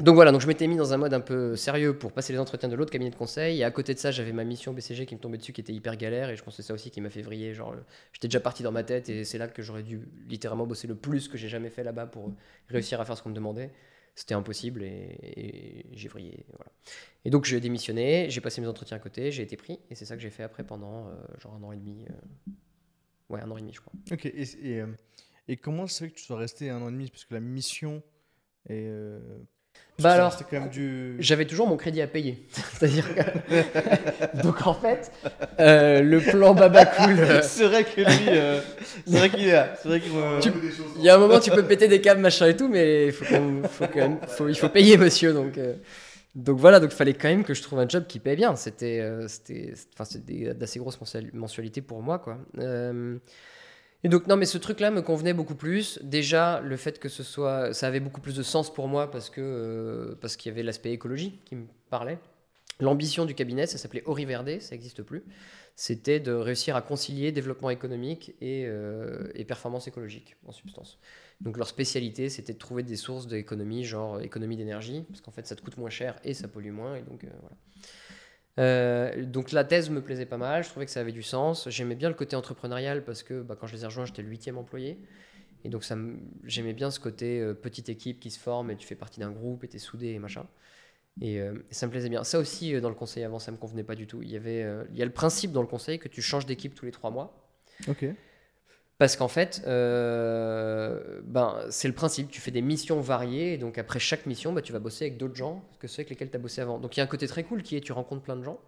donc 0.00 0.14
voilà, 0.14 0.30
donc 0.30 0.40
je 0.40 0.46
m'étais 0.46 0.68
mis 0.68 0.76
dans 0.76 0.92
un 0.92 0.96
mode 0.96 1.12
un 1.12 1.20
peu 1.20 1.56
sérieux 1.56 1.98
pour 1.98 2.12
passer 2.12 2.32
les 2.32 2.38
entretiens 2.38 2.68
de 2.68 2.76
l'autre 2.76 2.92
cabinet 2.92 3.10
de 3.10 3.16
conseil. 3.16 3.60
Et 3.60 3.64
à 3.64 3.70
côté 3.72 3.94
de 3.94 3.98
ça, 3.98 4.12
j'avais 4.12 4.32
ma 4.32 4.44
mission 4.44 4.72
BCG 4.72 5.06
qui 5.06 5.16
me 5.16 5.20
tombait 5.20 5.38
dessus, 5.38 5.52
qui 5.52 5.60
était 5.60 5.72
hyper 5.72 5.96
galère. 5.96 6.30
Et 6.30 6.36
je 6.36 6.44
pense 6.44 6.56
que 6.56 6.62
c'est 6.62 6.68
ça 6.68 6.74
aussi 6.74 6.92
qui 6.92 7.00
m'a 7.00 7.10
fait 7.10 7.22
vriller. 7.22 7.52
Genre, 7.52 7.74
j'étais 8.12 8.28
déjà 8.28 8.38
parti 8.38 8.62
dans 8.62 8.70
ma 8.70 8.84
tête 8.84 9.08
et 9.08 9.24
c'est 9.24 9.38
là 9.38 9.48
que 9.48 9.60
j'aurais 9.60 9.82
dû 9.82 10.08
littéralement 10.28 10.66
bosser 10.66 10.86
le 10.86 10.94
plus 10.94 11.26
que 11.26 11.36
j'ai 11.36 11.48
jamais 11.48 11.68
fait 11.68 11.82
là-bas 11.82 12.06
pour 12.06 12.32
réussir 12.68 13.00
à 13.00 13.04
faire 13.04 13.16
ce 13.16 13.24
qu'on 13.24 13.30
me 13.30 13.34
demandait. 13.34 13.72
C'était 14.14 14.34
impossible 14.34 14.84
et, 14.84 15.86
j'ai 15.92 16.08
vrillé. 16.08 16.46
Et 17.24 17.30
donc 17.30 17.44
j'ai 17.44 17.58
démissionné, 17.58 18.30
j'ai 18.30 18.40
passé 18.40 18.60
mes 18.60 18.66
entretiens 18.68 18.96
à 18.96 19.00
côté, 19.00 19.32
j'ai 19.32 19.42
été 19.42 19.56
pris. 19.56 19.80
Et 19.90 19.96
c'est 19.96 20.04
ça 20.04 20.14
que 20.14 20.22
j'ai 20.22 20.30
fait 20.30 20.44
après 20.44 20.64
pendant 20.64 21.08
euh, 21.08 21.14
genre 21.40 21.54
un 21.54 21.62
an 21.64 21.72
et 21.72 21.76
demi. 21.76 22.04
Euh, 22.08 22.52
ouais, 23.30 23.40
un 23.40 23.50
an 23.50 23.56
et 23.56 23.60
demi, 23.60 23.72
je 23.72 23.80
crois. 23.80 23.92
Ok, 24.12 24.26
et, 24.26 24.42
et, 24.62 24.80
euh, 24.80 24.86
et 25.48 25.56
comment 25.56 25.88
c'est 25.88 26.08
que 26.08 26.14
tu 26.14 26.24
sois 26.24 26.36
resté 26.36 26.70
un 26.70 26.82
an 26.82 26.88
et 26.88 26.92
demi? 26.92 27.10
Parce 27.10 27.24
que 27.24 27.34
la 27.34 27.40
mission 27.40 28.02
est 28.68 28.84
bah 30.00 30.12
alors, 30.12 30.38
j'avais 31.18 31.44
toujours 31.44 31.66
mon 31.66 31.76
crédit 31.76 32.00
à 32.00 32.06
payer. 32.06 32.46
C'est-à-dire 32.78 33.04
Donc 34.44 34.64
en 34.64 34.74
fait, 34.74 35.10
euh, 35.58 36.02
le 36.02 36.20
plan 36.20 36.54
Baba 36.54 36.86
Cool. 36.86 37.18
Euh, 37.18 37.40
c'est 37.42 37.64
vrai 37.64 37.82
que 37.82 38.02
lui, 38.02 38.28
euh, 38.28 38.60
c'est 39.04 39.18
vrai 39.18 39.28
qu'il 39.28 39.48
est 39.48 39.52
là. 39.52 39.74
C'est 39.82 39.88
vrai 39.88 40.00
qu'il 40.00 40.12
Il 40.98 41.02
y 41.02 41.08
a 41.08 41.16
un 41.16 41.18
moment, 41.18 41.40
tu 41.40 41.50
peux 41.50 41.64
péter 41.64 41.88
des 41.88 42.00
câbles, 42.00 42.20
machin 42.20 42.46
et 42.46 42.56
tout, 42.56 42.68
mais 42.68 43.06
il 43.06 43.12
faut, 43.12 43.24
quand 43.24 43.96
même, 43.96 44.20
faut, 44.28 44.48
il 44.48 44.56
faut 44.56 44.68
payer, 44.68 44.96
monsieur. 44.96 45.32
Donc, 45.32 45.58
donc 46.36 46.58
voilà, 46.58 46.78
donc 46.78 46.92
il 46.92 46.96
fallait 46.96 47.14
quand 47.14 47.28
même 47.28 47.42
que 47.42 47.54
je 47.54 47.62
trouve 47.62 47.80
un 47.80 47.88
job 47.88 48.04
qui 48.06 48.20
paye 48.20 48.36
bien. 48.36 48.54
C'était, 48.54 49.02
c'était, 49.26 49.74
enfin, 49.94 50.04
c'était 50.04 50.54
d'assez 50.54 50.78
grosses 50.78 51.00
mensualités 51.32 51.82
pour 51.82 52.02
moi, 52.02 52.20
quoi. 52.20 52.38
Et 54.04 54.08
donc, 54.08 54.26
non, 54.28 54.36
mais 54.36 54.46
ce 54.46 54.58
truc-là 54.58 54.90
me 54.90 55.02
convenait 55.02 55.34
beaucoup 55.34 55.56
plus. 55.56 55.98
Déjà, 56.02 56.60
le 56.60 56.76
fait 56.76 56.98
que 56.98 57.08
ce 57.08 57.22
soit. 57.22 57.74
Ça 57.74 57.88
avait 57.88 58.00
beaucoup 58.00 58.20
plus 58.20 58.36
de 58.36 58.42
sens 58.42 58.72
pour 58.72 58.86
moi 58.86 59.10
parce 59.10 59.28
que 59.28 59.40
euh, 59.40 60.14
parce 60.20 60.36
qu'il 60.36 60.50
y 60.50 60.52
avait 60.52 60.62
l'aspect 60.62 60.92
écologie 60.92 61.40
qui 61.44 61.56
me 61.56 61.66
parlait. 61.90 62.18
L'ambition 62.80 63.24
du 63.24 63.34
cabinet, 63.34 63.66
ça 63.66 63.76
s'appelait 63.76 64.04
Ori 64.06 64.24
Verde, 64.24 64.60
ça 64.60 64.76
n'existe 64.76 65.02
plus. 65.02 65.24
C'était 65.74 66.20
de 66.20 66.32
réussir 66.32 66.76
à 66.76 66.82
concilier 66.82 67.32
développement 67.32 67.70
économique 67.70 68.34
et, 68.40 68.66
euh, 68.66 69.30
et, 69.34 69.44
performance 69.44 69.88
écologique, 69.88 70.36
en 70.46 70.52
substance. 70.52 70.98
Donc, 71.40 71.56
leur 71.56 71.68
spécialité, 71.68 72.28
c'était 72.28 72.52
de 72.52 72.58
trouver 72.58 72.84
des 72.84 72.96
sources 72.96 73.26
d'économie, 73.26 73.84
genre 73.84 74.20
économie 74.20 74.56
d'énergie, 74.56 75.04
parce 75.08 75.20
qu'en 75.20 75.30
fait, 75.30 75.46
ça 75.46 75.56
te 75.56 75.62
coûte 75.62 75.76
moins 75.76 75.90
cher 75.90 76.18
et 76.24 76.34
ça 76.34 76.46
pollue 76.46 76.70
moins. 76.70 76.96
Et 76.96 77.02
donc, 77.02 77.24
euh, 77.24 77.28
voilà. 77.40 77.56
Euh, 78.58 79.24
donc 79.24 79.52
la 79.52 79.64
thèse 79.64 79.88
me 79.90 80.02
plaisait 80.02 80.26
pas 80.26 80.36
mal, 80.36 80.64
je 80.64 80.68
trouvais 80.68 80.86
que 80.86 80.92
ça 80.92 81.00
avait 81.00 81.12
du 81.12 81.22
sens. 81.22 81.68
J'aimais 81.68 81.94
bien 81.94 82.08
le 82.08 82.14
côté 82.14 82.36
entrepreneurial 82.36 83.04
parce 83.04 83.22
que 83.22 83.42
bah, 83.42 83.56
quand 83.58 83.66
je 83.66 83.76
les 83.76 83.84
ai 83.84 83.86
rejoints, 83.86 84.04
j'étais 84.04 84.22
le 84.22 84.28
huitième 84.28 84.58
employé. 84.58 84.98
Et 85.64 85.68
donc 85.68 85.84
j'aimais 86.44 86.72
bien 86.72 86.90
ce 86.90 87.00
côté 87.00 87.40
euh, 87.40 87.52
petite 87.54 87.88
équipe 87.88 88.20
qui 88.20 88.30
se 88.30 88.38
forme 88.38 88.70
et 88.70 88.76
tu 88.76 88.86
fais 88.86 88.94
partie 88.94 89.20
d'un 89.20 89.30
groupe 89.30 89.64
et 89.64 89.68
t'es 89.68 89.78
soudé 89.78 90.08
et 90.08 90.18
machin. 90.18 90.46
Et, 91.20 91.40
euh, 91.40 91.54
ça 91.70 91.86
me 91.86 91.90
plaisait 91.90 92.08
bien. 92.08 92.22
Ça 92.24 92.38
aussi, 92.38 92.80
dans 92.80 92.88
le 92.88 92.94
conseil 92.94 93.24
avant, 93.24 93.38
ça 93.38 93.50
me 93.50 93.56
convenait 93.56 93.84
pas 93.84 93.96
du 93.96 94.06
tout. 94.06 94.22
Il 94.22 94.30
y, 94.30 94.36
avait, 94.36 94.64
il 94.90 94.96
y 94.96 95.02
a 95.02 95.04
le 95.04 95.12
principe 95.12 95.52
dans 95.52 95.62
le 95.62 95.66
conseil 95.66 95.98
que 95.98 96.08
tu 96.08 96.22
changes 96.22 96.46
d'équipe 96.46 96.74
tous 96.74 96.84
les 96.84 96.92
trois 96.92 97.10
mois. 97.10 97.48
Ok. 97.88 98.06
Parce 98.98 99.14
qu'en 99.14 99.28
fait, 99.28 99.62
euh, 99.66 101.20
ben, 101.24 101.56
c'est 101.70 101.86
le 101.86 101.94
principe, 101.94 102.30
tu 102.30 102.40
fais 102.40 102.50
des 102.50 102.62
missions 102.62 103.00
variées, 103.00 103.54
et 103.54 103.58
donc 103.58 103.78
après 103.78 104.00
chaque 104.00 104.26
mission, 104.26 104.52
ben, 104.52 104.60
tu 104.60 104.72
vas 104.72 104.80
bosser 104.80 105.04
avec 105.04 105.18
d'autres 105.18 105.36
gens 105.36 105.64
que 105.78 105.86
ceux 105.86 106.00
avec 106.00 106.10
lesquels 106.10 106.30
tu 106.30 106.36
as 106.36 106.40
bossé 106.40 106.60
avant. 106.60 106.80
Donc 106.80 106.96
il 106.96 107.00
y 107.00 107.00
a 107.00 107.04
un 107.04 107.08
côté 107.08 107.28
très 107.28 107.44
cool 107.44 107.62
qui 107.62 107.76
est 107.76 107.80
tu 107.80 107.92
rencontres 107.92 108.22
plein 108.22 108.36
de 108.36 108.42
gens. 108.42 108.58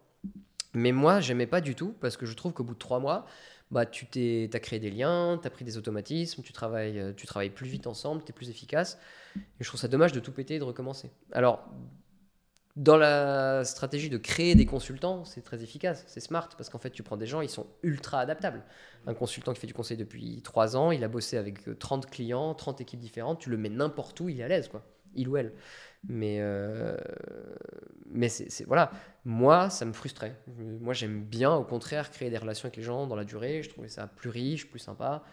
Mais 0.73 0.93
moi, 0.93 1.19
j'aimais 1.19 1.49
pas 1.49 1.61
du 1.61 1.75
tout, 1.75 1.95
parce 2.01 2.17
que 2.17 2.27
je 2.27 2.35
trouve 2.35 2.53
qu'au 2.53 2.63
bout 2.63 2.75
de 2.75 2.79
trois 2.79 3.01
mois, 3.01 3.27
bah, 3.73 3.87
tu 3.87 4.07
t'es, 4.07 4.49
as 4.53 4.61
créé 4.61 4.79
des 4.79 4.91
liens, 4.91 5.37
tu 5.41 5.49
as 5.49 5.51
pris 5.51 5.65
des 5.65 5.77
automatismes, 5.77 6.43
tu 6.43 6.53
travailles, 6.53 7.01
euh, 7.01 7.13
tu 7.13 7.27
travailles 7.27 7.51
plus 7.51 7.67
vite 7.67 7.89
ensemble, 7.89 8.23
tu 8.23 8.31
es 8.31 8.33
plus 8.33 8.51
efficace. 8.51 8.99
Et 9.37 9.41
je 9.61 9.69
trouve 9.69 9.81
ça 9.81 9.89
dommage 9.89 10.13
de 10.13 10.21
tout 10.21 10.33
péter 10.33 10.57
et 10.57 10.59
de 10.61 10.65
recommencer. 10.65 11.11
Alors, 11.33 11.69
dans 12.77 12.97
la 12.97 13.65
stratégie 13.65 14.09
de 14.11 14.17
créer 14.17 14.55
des 14.55 14.67
consultants, 14.67 15.25
c'est 15.25 15.43
très 15.43 15.63
efficace, 15.63 16.05
c'est 16.07 16.21
smart, 16.21 16.49
parce 16.57 16.71
qu'en 16.71 16.79
fait, 16.79 16.91
tu 16.91 17.03
prends 17.03 17.17
des 17.17 17.27
gens, 17.27 17.41
ils 17.41 17.51
sont 17.51 17.67
ultra 17.83 18.21
adaptables. 18.21 18.65
Un 19.07 19.15
consultant 19.15 19.53
qui 19.53 19.61
fait 19.61 19.67
du 19.67 19.75
conseil 19.75 19.97
depuis 19.97 20.41
3 20.43 20.77
ans, 20.77 20.91
il 20.93 21.03
a 21.03 21.09
bossé 21.09 21.37
avec 21.37 21.79
30 21.79 22.09
clients, 22.09 22.55
30 22.55 22.81
équipes 22.81 23.01
différentes, 23.01 23.41
tu 23.41 23.51
le 23.51 23.57
mets 23.57 23.69
n'importe 23.71 24.21
où, 24.21 24.29
il 24.29 24.41
est 24.41 24.45
à 24.45 24.49
l'aise, 24.49 24.69
quoi. 24.69 24.85
Il 25.15 25.29
ou 25.29 25.37
elle. 25.37 25.53
Mais, 26.09 26.39
euh, 26.41 26.97
mais 28.07 28.29
c'est, 28.29 28.65
voilà, 28.65 28.93
moi, 29.25 29.69
ça 29.69 29.85
me 29.85 29.93
frustrait. 29.93 30.37
Moi, 30.57 30.95
j'aime 30.95 31.25
bien, 31.25 31.53
au 31.53 31.65
contraire, 31.65 32.11
créer 32.11 32.31
des 32.31 32.39
relations 32.39 32.67
avec 32.67 32.77
les 32.77 32.83
gens 32.83 33.07
dans 33.07 33.17
la 33.17 33.25
durée. 33.25 33.63
Je 33.63 33.71
trouvais 33.71 33.89
ça 33.89 34.07
plus 34.07 34.31
riche, 34.31 34.71
plus 34.71 34.79
sympa. 34.79 35.25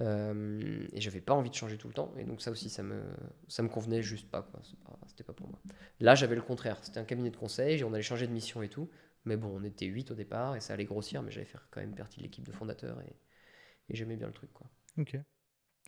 Euh, 0.00 0.86
et 0.92 1.00
j'avais 1.00 1.20
pas 1.20 1.34
envie 1.34 1.50
de 1.50 1.54
changer 1.54 1.78
tout 1.78 1.88
le 1.88 1.94
temps. 1.94 2.12
Et 2.18 2.24
donc 2.24 2.42
ça 2.42 2.50
aussi, 2.50 2.68
ça 2.68 2.82
me, 2.82 3.02
ça 3.48 3.62
me 3.62 3.68
convenait 3.68 4.02
juste 4.02 4.30
pas. 4.30 4.42
Quoi. 4.42 4.60
C'était 5.06 5.24
pas 5.24 5.32
pour 5.32 5.48
moi. 5.48 5.58
Là, 6.00 6.14
j'avais 6.14 6.34
le 6.34 6.42
contraire. 6.42 6.78
C'était 6.82 6.98
un 6.98 7.04
cabinet 7.04 7.30
de 7.30 7.36
conseil, 7.36 7.82
on 7.84 7.92
allait 7.92 8.02
changer 8.02 8.26
de 8.26 8.32
mission 8.32 8.62
et 8.62 8.68
tout. 8.68 8.88
Mais 9.24 9.36
bon, 9.36 9.48
on 9.54 9.64
était 9.64 9.86
8 9.86 10.10
au 10.10 10.14
départ 10.14 10.56
et 10.56 10.60
ça 10.60 10.74
allait 10.74 10.84
grossir, 10.84 11.22
mais 11.22 11.30
j'allais 11.30 11.46
faire 11.46 11.66
quand 11.70 11.80
même 11.80 11.94
partie 11.94 12.18
de 12.18 12.24
l'équipe 12.24 12.44
de 12.44 12.52
fondateurs 12.52 13.00
et, 13.00 13.16
et 13.88 13.96
j'aimais 13.96 14.16
bien 14.16 14.26
le 14.26 14.34
truc. 14.34 14.52
Quoi. 14.52 14.66
Ok. 14.98 15.14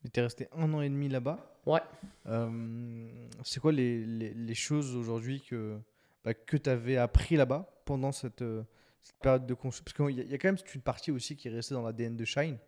Et 0.04 0.08
t'es 0.08 0.22
resté 0.22 0.48
un 0.52 0.72
an 0.72 0.80
et 0.80 0.88
demi 0.88 1.08
là-bas? 1.08 1.60
Ouais. 1.66 1.80
Euh, 2.26 3.28
c'est 3.44 3.60
quoi 3.60 3.72
les, 3.72 4.04
les, 4.04 4.32
les 4.32 4.54
choses 4.54 4.94
aujourd'hui 4.94 5.42
que, 5.42 5.78
bah, 6.24 6.32
que 6.32 6.56
tu 6.56 6.70
avais 6.70 6.96
appris 6.96 7.36
là-bas 7.36 7.82
pendant 7.84 8.12
cette, 8.12 8.42
euh, 8.42 8.62
cette, 9.02 9.18
période 9.18 9.46
de 9.46 9.54
construction 9.54 10.04
Parce 10.04 10.14
qu'il 10.14 10.26
y, 10.26 10.30
y, 10.30 10.34
a 10.34 10.38
quand 10.38 10.48
même 10.48 10.58
une 10.74 10.80
partie 10.80 11.10
aussi 11.10 11.36
qui 11.36 11.48
est 11.48 11.50
restée 11.50 11.74
dans 11.74 11.82
l'ADN 11.82 12.16
de 12.16 12.24
Shine. 12.24 12.58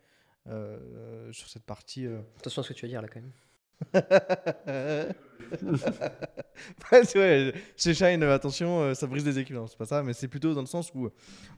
Sur 1.33 1.49
cette 1.49 1.65
partie. 1.65 2.07
Attention 2.39 2.63
à 2.63 2.65
ce 2.65 2.69
que 2.73 2.75
tu 2.75 2.87
vas 2.87 2.91
dire 2.91 3.03
là 3.03 3.09
quand 3.09 3.21
même. 3.21 3.33
ouais, 6.93 7.53
chez 7.77 7.95
Shine, 7.95 8.23
attention, 8.25 8.93
ça 8.95 9.07
brise 9.07 9.23
des 9.23 9.39
équipes. 9.39 9.57
C'est 9.69 9.79
pas 9.79 9.87
ça, 9.87 10.03
mais 10.03 10.13
c'est 10.13 10.27
plutôt 10.27 10.53
dans 10.53 10.63
le 10.63 10.67
sens 10.67 10.93
où. 10.95 11.11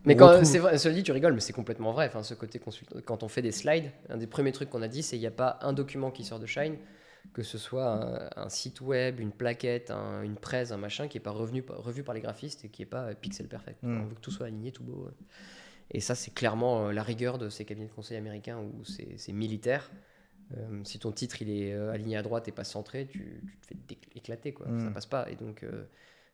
Mais 0.05 0.17
quand 0.17 0.45
c'est 0.45 0.59
vrai, 0.59 0.77
cela 0.77 0.95
dit, 0.95 1.03
tu 1.03 1.13
rigoles, 1.13 1.33
mais 1.33 1.41
c'est 1.41 1.55
complètement 1.55 1.93
vrai. 1.93 2.07
Enfin, 2.09 2.23
ce 2.23 2.35
côté 2.35 2.59
consultant, 2.59 2.99
quand 3.05 3.23
on 3.23 3.29
fait 3.29 3.43
des 3.43 3.53
slides, 3.53 3.91
un 4.11 4.19
des 4.19 4.27
premiers 4.27 4.53
trucs 4.53 4.69
qu'on 4.69 4.83
a 4.83 4.89
dit, 4.89 5.03
c'est 5.03 5.17
il 5.17 5.21
n'y 5.21 5.27
a 5.27 5.31
pas 5.31 5.59
un 5.63 5.73
document 5.73 6.11
qui 6.11 6.25
sort 6.25 6.39
de 6.39 6.47
Shine 6.47 6.77
que 7.33 7.43
ce 7.43 7.59
soit 7.59 8.31
un, 8.37 8.49
site 8.49 8.81
web, 8.81 9.21
une 9.21 9.31
plaquette, 9.31 9.91
une 9.91 10.37
presse, 10.37 10.73
un 10.73 10.77
machin 10.77 11.09
qui 11.09 11.17
n'est 11.17 11.23
pas 11.23 11.31
revenu, 11.31 11.65
revu 11.69 12.03
par 12.03 12.15
les 12.15 12.21
graphistes 12.21 12.65
et 12.65 12.69
qui 12.69 12.83
n'est 12.83 12.87
pas 12.87 13.15
pixel 13.15 13.47
perfect. 13.47 13.83
Hmm. 13.83 14.01
On 14.01 14.07
veut 14.07 14.15
que 14.15 14.21
tout 14.21 14.31
soit 14.31 14.47
aligné, 14.47 14.73
tout 14.73 14.83
beau. 14.83 15.09
Et 15.91 16.01
ça, 16.01 16.15
c'est 16.15 16.33
clairement 16.33 16.87
euh, 16.87 16.93
la 16.93 17.03
rigueur 17.03 17.39
de 17.39 17.49
ces 17.49 17.65
cabinets 17.65 17.89
de 17.89 17.93
conseil 17.93 18.17
américains 18.17 18.59
où 18.59 18.85
c'est 18.85 19.33
militaire. 19.33 19.91
Euh, 20.57 20.83
si 20.85 20.99
ton 20.99 21.13
titre 21.13 21.43
il 21.43 21.51
est 21.51 21.73
euh, 21.73 21.93
aligné 21.93 22.17
à 22.17 22.23
droite 22.23 22.49
et 22.49 22.53
pas 22.53 22.65
centré, 22.65 23.07
tu, 23.07 23.41
te 23.61 23.67
fais 23.67 23.77
éclater, 24.15 24.53
quoi. 24.53 24.67
Ça 24.67 24.73
hmm. 24.73 24.95
passe 24.95 25.07
pas. 25.07 25.31
Et 25.31 25.37
donc, 25.37 25.65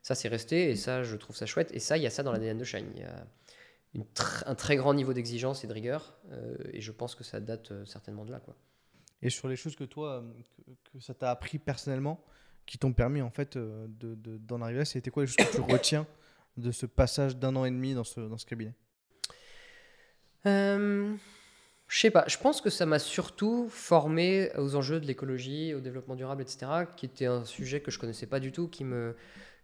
ça, 0.03 0.15
c'est 0.15 0.29
resté. 0.29 0.71
Et 0.71 0.77
ça, 0.77 1.03
je 1.03 1.17
trouve 1.17 1.37
ça 1.37 1.47
chouette. 1.47 1.71
Et 1.73 1.81
ça, 1.81 1.97
il 1.97 2.03
y 2.03 2.07
a 2.07 2.11
ça 2.11 2.23
dans 2.23 2.33
l'ADN 2.33 2.59
de 2.59 2.65
Shine. 2.65 2.87
Il 2.95 3.01
y 3.01 3.05
a 3.05 3.27
un 4.47 4.55
très 4.55 4.77
grand 4.77 4.95
niveau 4.95 5.13
d'exigence 5.13 5.65
et 5.65 5.67
de 5.67 5.73
rigueur. 5.73 6.19
et 6.73 6.81
je 6.81 6.93
pense 6.93 7.15
que 7.15 7.25
ça 7.25 7.41
date 7.41 7.73
certainement 7.87 8.25
de 8.25 8.33
là, 8.33 8.41
quoi 8.41 8.57
et 9.23 9.31
sur 9.31 9.49
les 9.49 9.57
choses 9.57 9.77
que 9.77 9.85
toi, 9.85 10.25
que, 10.93 11.01
ça 11.01 11.15
t'a 11.15 11.31
appris 11.31 11.59
personnellement, 11.59 12.23
qui 12.65 12.79
t'ont 12.79 12.93
permis 12.93 13.23
en 13.23 13.31
fait 13.31 13.57
d'en 13.57 13.89
de, 13.89 14.63
arriver 14.63 14.81
là, 14.81 14.85
c'était 14.85 15.11
quoi 15.11 15.23
les 15.23 15.27
choses 15.27 15.37
que 15.37 15.57
tu 15.57 15.61
retiens 15.73 16.07
de 16.57 16.71
ce 16.71 16.87
passage 16.87 17.37
d'un 17.37 17.55
an 17.57 17.65
et 17.65 17.71
demi 17.71 17.95
dans 17.95 18.05
ce, 18.05 18.21
dans 18.21 18.39
ce 18.39 18.47
cabinet? 18.47 18.75
Euh, 20.47 21.15
Je 21.89 21.99
sais 21.99 22.11
pas, 22.11 22.25
je 22.29 22.39
pense 22.39 22.61
que 22.61 22.71
ça 22.71 22.87
m'a 22.87 22.99
surtout 22.99 23.69
formé 23.69 24.51
aux 24.57 24.77
enjeux 24.77 25.01
de 25.01 25.07
l'écologie, 25.07 25.75
au 25.75 25.81
développement 25.81 26.17
durable, 26.17 26.43
etc., 26.43 26.67
qui 26.97 27.07
était 27.07 27.27
un 27.27 27.45
sujet 27.45 27.81
que 27.81 27.91
je 27.91 27.99
connaissais 27.99 28.27
pas 28.27 28.41
du 28.41 28.53
tout, 28.53 28.69
qui 28.69 28.85
me, 28.85 29.15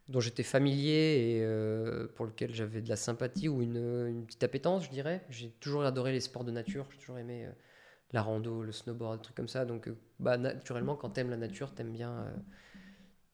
dont 0.09 0.21
j'étais 0.21 0.43
familier 0.43 1.39
et 1.39 1.43
euh, 1.43 2.07
pour 2.15 2.27
lequel 2.27 2.55
j'avais 2.55 2.81
de 2.81 2.89
la 2.89 2.97
sympathie 2.97 3.49
ou 3.49 3.63
une, 3.63 4.25
petite 4.27 4.45
appétence, 4.45 4.85
je 4.85 4.91
dirais. 4.91 5.25
J'ai 5.31 5.51
toujours 5.61 5.85
adoré 5.85 6.13
les 6.13 6.21
sports 6.21 6.45
de 6.45 6.51
nature, 6.51 6.87
j'ai 6.91 6.99
toujours 6.99 7.19
aimé 7.19 7.49
la 8.13 8.23
rando, 8.23 8.63
le 8.63 8.73
snowboard, 8.73 9.19
des 9.19 9.23
trucs 9.23 9.37
comme 9.37 9.49
ça. 9.49 9.65
Donc, 9.65 9.89
euh, 9.89 9.97
bah, 10.21 10.37
naturellement, 10.37 10.97
quand 10.97 11.11
t'aimes 11.11 11.31
la 11.31 11.37
nature, 11.37 11.75
t'aimes 11.75 11.93
bien, 11.93 12.11
euh, 12.13 12.37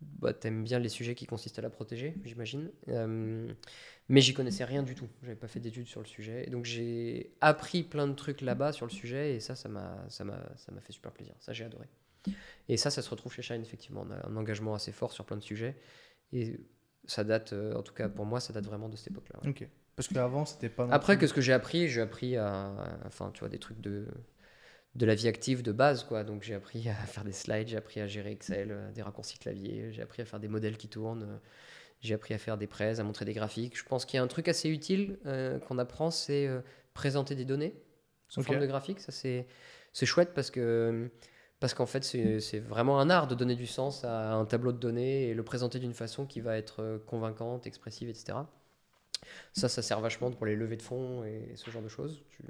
bah, 0.00 0.32
aimes 0.44 0.64
bien 0.64 0.78
les 0.78 0.88
sujets 0.88 1.14
qui 1.14 1.26
consistent 1.26 1.58
à 1.58 1.62
la 1.62 1.70
protéger, 1.70 2.14
j'imagine. 2.24 2.70
Euh, 2.88 3.52
mais 4.08 4.20
j'y 4.20 4.34
connaissais 4.34 4.64
rien 4.64 4.82
du 4.82 4.94
tout. 4.94 5.08
J'avais 5.22 5.36
pas 5.36 5.48
fait 5.48 5.60
d'études 5.60 5.86
sur 5.86 6.00
le 6.00 6.06
sujet. 6.06 6.46
donc, 6.46 6.64
j'ai 6.64 7.32
appris 7.40 7.82
plein 7.82 8.06
de 8.06 8.14
trucs 8.14 8.40
là-bas 8.40 8.72
sur 8.72 8.86
le 8.86 8.90
sujet 8.92 9.34
et 9.34 9.40
ça, 9.40 9.54
ça 9.54 9.68
m'a, 9.68 10.04
ça 10.08 10.24
m'a, 10.24 10.40
ça 10.56 10.72
m'a 10.72 10.80
fait 10.80 10.92
super 10.92 11.12
plaisir. 11.12 11.34
Ça, 11.40 11.52
j'ai 11.52 11.64
adoré. 11.64 11.86
Et 12.68 12.76
ça, 12.76 12.90
ça 12.90 13.02
se 13.02 13.10
retrouve 13.10 13.32
chez 13.32 13.42
Shine, 13.42 13.62
effectivement. 13.62 14.04
On 14.06 14.10
a 14.10 14.26
un 14.26 14.36
engagement 14.36 14.74
assez 14.74 14.92
fort 14.92 15.12
sur 15.12 15.24
plein 15.24 15.36
de 15.36 15.42
sujets. 15.42 15.76
Et 16.32 16.60
ça 17.06 17.24
date, 17.24 17.52
en 17.52 17.82
tout 17.82 17.94
cas 17.94 18.08
pour 18.08 18.26
moi, 18.26 18.40
ça 18.40 18.52
date 18.52 18.66
vraiment 18.66 18.88
de 18.88 18.96
cette 18.96 19.08
époque-là. 19.08 19.40
Ok. 19.48 19.66
Parce 19.96 20.08
qu'avant, 20.08 20.44
c'était 20.44 20.68
pas. 20.68 20.86
Après, 20.92 21.18
qu'est-ce 21.18 21.34
que 21.34 21.40
j'ai 21.40 21.52
appris 21.52 21.88
J'ai 21.88 22.00
appris 22.00 22.36
à. 22.36 22.72
Enfin, 23.04 23.30
tu 23.34 23.40
vois, 23.40 23.48
des 23.48 23.58
trucs 23.58 23.80
de 23.80 24.06
de 24.98 25.06
la 25.06 25.14
vie 25.14 25.28
active 25.28 25.62
de 25.62 25.72
base. 25.72 26.04
Quoi. 26.04 26.24
Donc 26.24 26.42
j'ai 26.42 26.54
appris 26.54 26.88
à 26.88 26.94
faire 26.94 27.24
des 27.24 27.32
slides, 27.32 27.68
j'ai 27.68 27.76
appris 27.76 28.00
à 28.00 28.06
gérer 28.06 28.32
Excel, 28.32 28.68
euh, 28.70 28.92
des 28.92 29.02
raccourcis 29.02 29.38
clavier, 29.38 29.92
j'ai 29.92 30.02
appris 30.02 30.20
à 30.22 30.24
faire 30.24 30.40
des 30.40 30.48
modèles 30.48 30.76
qui 30.76 30.88
tournent, 30.88 31.22
euh, 31.22 31.38
j'ai 32.00 32.14
appris 32.14 32.34
à 32.34 32.38
faire 32.38 32.58
des 32.58 32.66
prêts, 32.66 32.98
à 32.98 33.04
montrer 33.04 33.24
des 33.24 33.32
graphiques. 33.32 33.78
Je 33.78 33.84
pense 33.84 34.04
qu'il 34.04 34.16
y 34.16 34.20
a 34.20 34.22
un 34.22 34.26
truc 34.26 34.48
assez 34.48 34.68
utile 34.68 35.18
euh, 35.26 35.58
qu'on 35.60 35.78
apprend, 35.78 36.10
c'est 36.10 36.48
présenter 36.94 37.36
des 37.36 37.44
données 37.44 37.74
sous 38.28 38.42
forme 38.42 38.58
de 38.58 38.66
graphique. 38.66 39.00
Ça, 39.00 39.12
c'est, 39.12 39.46
c'est 39.92 40.04
chouette 40.04 40.34
parce 40.34 40.50
que 40.50 41.08
parce 41.60 41.74
qu'en 41.74 41.86
fait, 41.86 42.04
c'est, 42.04 42.60
vraiment 42.60 43.00
un 43.00 43.10
art 43.10 43.26
de 43.26 43.34
donner 43.34 43.56
du 43.56 43.66
sens 43.66 44.04
à 44.04 44.34
un 44.34 44.44
tableau 44.44 44.70
de 44.70 44.78
données 44.78 45.28
et 45.28 45.34
le 45.34 45.42
présenter 45.42 45.80
d'une 45.80 45.92
façon 45.92 46.24
qui 46.24 46.40
va 46.40 46.56
être 46.56 47.02
convaincante, 47.06 47.66
expressive, 47.66 48.08
etc. 48.08 48.38
Ça, 49.54 49.68
ça 49.68 49.82
sert 49.82 50.00
vachement 50.00 50.30
pour 50.30 50.46
les 50.46 50.54
levées 50.54 50.76
de 50.76 50.82
fonds 50.82 51.24
et 51.24 51.50
ce 51.56 51.68
genre 51.72 51.82
de 51.82 51.88
choses. 51.88 52.22
Tu, 52.30 52.44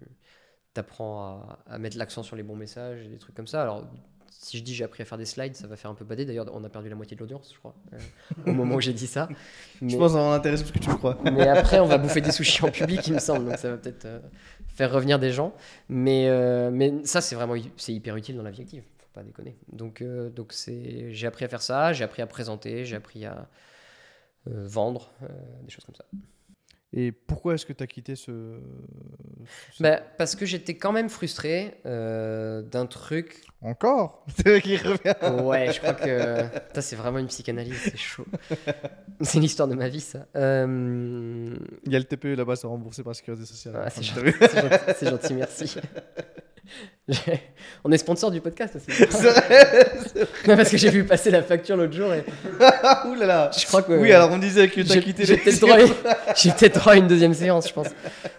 apprends 0.78 1.42
à, 1.66 1.78
mettre 1.78 1.96
l'accent 1.96 2.22
sur 2.22 2.36
les 2.36 2.42
bons 2.42 2.56
messages 2.56 3.02
et 3.04 3.08
des 3.08 3.18
trucs 3.18 3.34
comme 3.34 3.46
ça. 3.46 3.62
Alors, 3.62 3.84
si 4.30 4.56
je 4.56 4.62
dis 4.62 4.74
j'ai 4.74 4.84
appris 4.84 5.02
à 5.02 5.04
faire 5.04 5.18
des 5.18 5.24
slides, 5.24 5.56
ça 5.56 5.66
va 5.66 5.76
faire 5.76 5.90
un 5.90 5.94
peu 5.94 6.04
bader. 6.04 6.24
D'ailleurs, 6.24 6.46
on 6.52 6.62
a 6.64 6.68
perdu 6.68 6.88
la 6.88 6.94
moitié 6.94 7.16
de 7.16 7.20
l'audience, 7.20 7.50
je 7.52 7.58
crois, 7.58 7.74
euh, 7.92 7.98
au 8.46 8.52
moment 8.52 8.76
où 8.76 8.80
j'ai 8.80 8.92
dit 8.92 9.06
ça. 9.06 9.28
je 9.82 9.96
pense 9.96 10.12
qu'on 10.12 10.32
intéresse 10.32 10.62
parce 10.62 10.72
que 10.72 10.78
tu 10.78 10.90
le 10.90 10.96
crois. 10.96 11.18
mais 11.24 11.48
après, 11.48 11.80
on 11.80 11.86
va 11.86 11.98
bouffer 11.98 12.20
des 12.20 12.32
sushis 12.32 12.64
en 12.64 12.70
public, 12.72 13.06
il 13.06 13.14
me 13.14 13.18
semble, 13.18 13.46
donc 13.46 13.58
ça 13.58 13.70
va 13.70 13.76
peut-être 13.76 14.04
euh, 14.04 14.20
faire 14.68 14.92
revenir 14.92 15.18
des 15.18 15.32
gens. 15.32 15.54
Mais, 15.88 16.28
euh, 16.28 16.70
mais 16.72 17.04
ça, 17.04 17.20
c'est 17.20 17.34
vraiment 17.34 17.54
c'est 17.76 17.92
hyper 17.92 18.16
utile 18.16 18.36
dans 18.36 18.42
la 18.42 18.50
vie 18.50 18.62
active, 18.62 18.84
faut 18.98 19.08
pas 19.12 19.22
déconner. 19.22 19.56
Donc, 19.72 20.02
donc 20.02 20.52
c'est, 20.52 21.12
j'ai 21.12 21.26
appris 21.26 21.44
à 21.44 21.48
faire 21.48 21.62
ça, 21.62 21.92
j'ai 21.92 22.04
appris 22.04 22.22
à 22.22 22.26
présenter, 22.26 22.84
j'ai 22.84 22.96
appris 22.96 23.24
à 23.24 23.48
vendre, 24.46 25.10
des 25.64 25.70
choses 25.70 25.84
comme 25.84 25.96
ça. 25.96 26.04
Et 26.94 27.12
pourquoi 27.12 27.54
est-ce 27.54 27.66
que 27.66 27.74
tu 27.74 27.82
as 27.82 27.86
quitté 27.86 28.16
ce... 28.16 28.60
Bah, 29.78 30.00
parce 30.16 30.34
que 30.34 30.46
j'étais 30.46 30.76
quand 30.76 30.90
même 30.90 31.10
frustré 31.10 31.74
euh, 31.84 32.62
d'un 32.62 32.86
truc. 32.86 33.42
Encore? 33.60 34.24
C'est 34.36 34.62
qui 34.62 34.78
revient. 34.78 35.42
Ouais, 35.44 35.70
je 35.70 35.80
crois 35.80 35.92
que. 35.92 36.46
c'est 36.80 36.96
vraiment 36.96 37.18
une 37.18 37.26
psychanalyse, 37.26 37.76
c'est 37.76 37.96
chaud. 37.96 38.24
c'est 39.20 39.38
l'histoire 39.38 39.68
de 39.68 39.74
ma 39.74 39.88
vie, 39.88 40.00
ça. 40.00 40.26
Euh, 40.36 41.54
Il 41.84 41.92
y 41.92 41.96
a 41.96 41.98
le 41.98 42.04
TPE 42.04 42.36
là-bas, 42.36 42.56
c'est 42.56 42.66
remboursé 42.66 43.02
par 43.02 43.10
la 43.10 43.14
sécurité 43.14 43.44
sociale. 43.44 43.82
Ah, 43.84 43.90
c'est 43.90 44.02
gentil, 44.04 45.06
gentil, 45.06 45.34
merci. 45.34 45.74
On 47.84 47.92
est 47.92 47.98
sponsor 47.98 48.30
du 48.30 48.40
podcast 48.40 48.76
aussi. 48.76 48.86
parce 50.46 50.70
que 50.70 50.76
j'ai 50.76 50.90
vu 50.90 51.04
passer 51.04 51.30
la 51.30 51.42
facture 51.42 51.76
l'autre 51.76 51.94
jour. 51.94 52.12
Et... 52.12 52.24
Ouh 53.08 53.14
là 53.14 53.26
là. 53.26 53.50
Je 53.56 53.66
crois 53.66 53.82
que. 53.82 53.92
Oui, 53.92 54.12
alors 54.12 54.30
on 54.30 54.38
disait 54.38 54.68
que 54.68 54.80
tu 54.80 54.92
as 54.92 55.00
quitté 55.00 55.24
J'ai 55.24 55.36
peut-être 55.36 55.60
droit, 55.60 55.76
peut 55.76 56.68
droit, 56.68 56.92
à 56.92 56.96
une 56.96 57.08
deuxième 57.08 57.34
séance, 57.34 57.68
je 57.68 57.72
pense. 57.72 57.88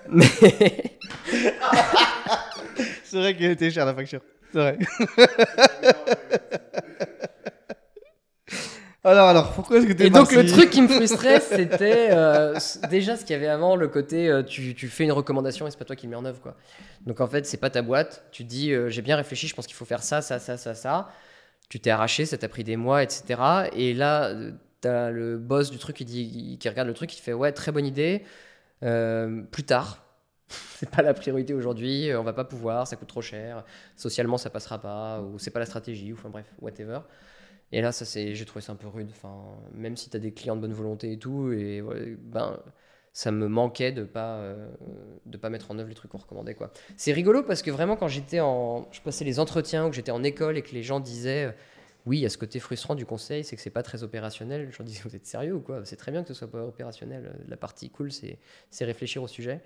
Mais. 0.09 0.27
C'est 3.03 3.17
vrai 3.17 3.35
qu'elle 3.35 3.51
était 3.51 3.71
chère 3.71 3.85
la 3.85 3.93
facture. 3.95 4.21
C'est 4.51 4.59
vrai. 4.59 4.77
Alors, 9.03 9.29
alors, 9.29 9.53
pourquoi 9.53 9.77
est-ce 9.77 9.87
que 9.87 9.93
tu 9.93 10.03
Et 10.03 10.09
donc, 10.09 10.33
le 10.33 10.45
truc 10.45 10.69
qui 10.69 10.81
me 10.81 10.87
frustrait, 10.89 11.39
c'était 11.39 12.09
euh, 12.11 12.59
déjà 12.89 13.15
ce 13.15 13.23
qu'il 13.23 13.33
y 13.33 13.39
avait 13.39 13.47
avant, 13.47 13.77
le 13.77 13.87
côté 13.87 14.27
euh, 14.27 14.43
tu, 14.43 14.75
tu, 14.75 14.89
fais 14.89 15.05
une 15.05 15.13
recommandation 15.13 15.65
et 15.67 15.71
c'est 15.71 15.77
pas 15.77 15.85
toi 15.85 15.95
qui 15.95 16.05
le 16.05 16.09
mets 16.11 16.17
en 16.17 16.25
œuvre. 16.25 16.41
Quoi. 16.41 16.57
Donc, 17.05 17.21
en 17.21 17.27
fait, 17.27 17.45
c'est 17.45 17.57
pas 17.57 17.69
ta 17.69 17.81
boîte. 17.81 18.25
Tu 18.31 18.43
dis 18.43 18.73
euh, 18.73 18.89
j'ai 18.89 19.01
bien 19.01 19.15
réfléchi, 19.15 19.47
je 19.47 19.55
pense 19.55 19.67
qu'il 19.67 19.75
faut 19.75 19.85
faire 19.85 20.03
ça, 20.03 20.21
ça, 20.21 20.37
ça, 20.37 20.57
ça, 20.57 20.75
ça. 20.75 21.09
Tu 21.69 21.79
t'es 21.79 21.91
arraché, 21.91 22.25
ça 22.25 22.37
t'a 22.37 22.49
pris 22.49 22.65
des 22.65 22.75
mois, 22.75 23.01
etc. 23.01 23.69
Et 23.73 23.93
là, 23.93 24.35
t'as 24.81 25.11
le 25.11 25.37
boss 25.37 25.71
du 25.71 25.77
truc 25.77 25.95
qui, 25.95 26.05
dit, 26.05 26.57
qui 26.59 26.67
regarde 26.67 26.87
le 26.87 26.93
truc, 26.93 27.09
qui 27.09 27.21
fait 27.21 27.33
ouais, 27.33 27.53
très 27.53 27.71
bonne 27.71 27.85
idée. 27.85 28.25
plus 28.81 29.63
tard, 29.63 30.03
c'est 30.49 30.89
pas 30.89 31.03
la 31.03 31.13
priorité 31.13 31.53
aujourd'hui, 31.53 32.11
on 32.15 32.23
va 32.23 32.33
pas 32.33 32.43
pouvoir, 32.43 32.85
ça 32.85 32.97
coûte 32.97 33.07
trop 33.07 33.21
cher, 33.21 33.63
socialement 33.95 34.37
ça 34.37 34.49
passera 34.49 34.79
pas, 34.79 35.21
ou 35.21 35.37
c'est 35.37 35.51
pas 35.51 35.59
la 35.59 35.67
stratégie, 35.67 36.11
ou 36.11 36.15
enfin 36.15 36.29
bref, 36.29 36.47
whatever. 36.59 36.99
Et 37.71 37.81
là, 37.81 37.91
ça 37.91 38.05
c'est, 38.05 38.35
j'ai 38.35 38.45
trouvé 38.45 38.61
ça 38.61 38.73
un 38.73 38.75
peu 38.75 38.87
rude. 38.87 39.09
Enfin, 39.11 39.35
même 39.73 39.95
si 39.97 40.09
tu 40.09 40.17
as 40.17 40.19
des 40.19 40.33
clients 40.33 40.55
de 40.55 40.61
bonne 40.61 40.73
volonté 40.73 41.11
et 41.11 41.19
tout, 41.19 41.51
et 41.51 41.83
ben, 42.17 42.59
ça 43.13 43.31
me 43.31 43.47
manquait 43.47 43.91
de 43.91 44.03
pas 44.03 44.37
euh, 44.37 44.69
de 45.25 45.37
pas 45.37 45.49
mettre 45.49 45.71
en 45.71 45.79
œuvre 45.79 45.89
les 45.89 45.95
trucs 45.95 46.11
qu'on 46.11 46.17
recommandait 46.19 46.55
quoi. 46.55 46.71
C'est 46.97 47.11
rigolo 47.11 47.43
parce 47.43 47.61
que 47.61 47.71
vraiment 47.71 47.95
quand 47.95 48.07
j'étais 48.07 48.39
en, 48.39 48.87
je 48.91 49.01
passais 49.01 49.25
les 49.25 49.39
entretiens 49.39 49.85
ou 49.87 49.89
que 49.89 49.95
j'étais 49.95 50.11
en 50.11 50.23
école 50.23 50.57
et 50.57 50.61
que 50.61 50.71
les 50.71 50.83
gens 50.83 50.99
disaient 50.99 51.45
euh, 51.45 51.51
oui, 52.05 52.19
il 52.19 52.21
y 52.21 52.25
a 52.25 52.29
ce 52.29 52.37
côté 52.37 52.59
frustrant 52.59 52.95
du 52.95 53.05
conseil, 53.05 53.43
c'est 53.43 53.55
que 53.55 53.61
c'est 53.61 53.69
pas 53.69 53.83
très 53.83 54.03
opérationnel. 54.03 54.69
Je 54.71 54.77
leur 54.79 54.85
disais 54.85 55.01
vous 55.03 55.15
êtes 55.15 55.25
sérieux 55.25 55.53
ou 55.55 55.59
quoi? 55.59 55.81
C'est 55.85 55.97
très 55.97 56.11
bien 56.11 56.21
que 56.23 56.29
ce 56.29 56.33
soit 56.33 56.49
pas 56.49 56.63
opérationnel. 56.65 57.35
La 57.47 57.57
partie 57.57 57.89
cool, 57.89 58.11
c'est 58.11 58.39
réfléchir 58.85 59.21
au 59.21 59.27
sujet. 59.27 59.61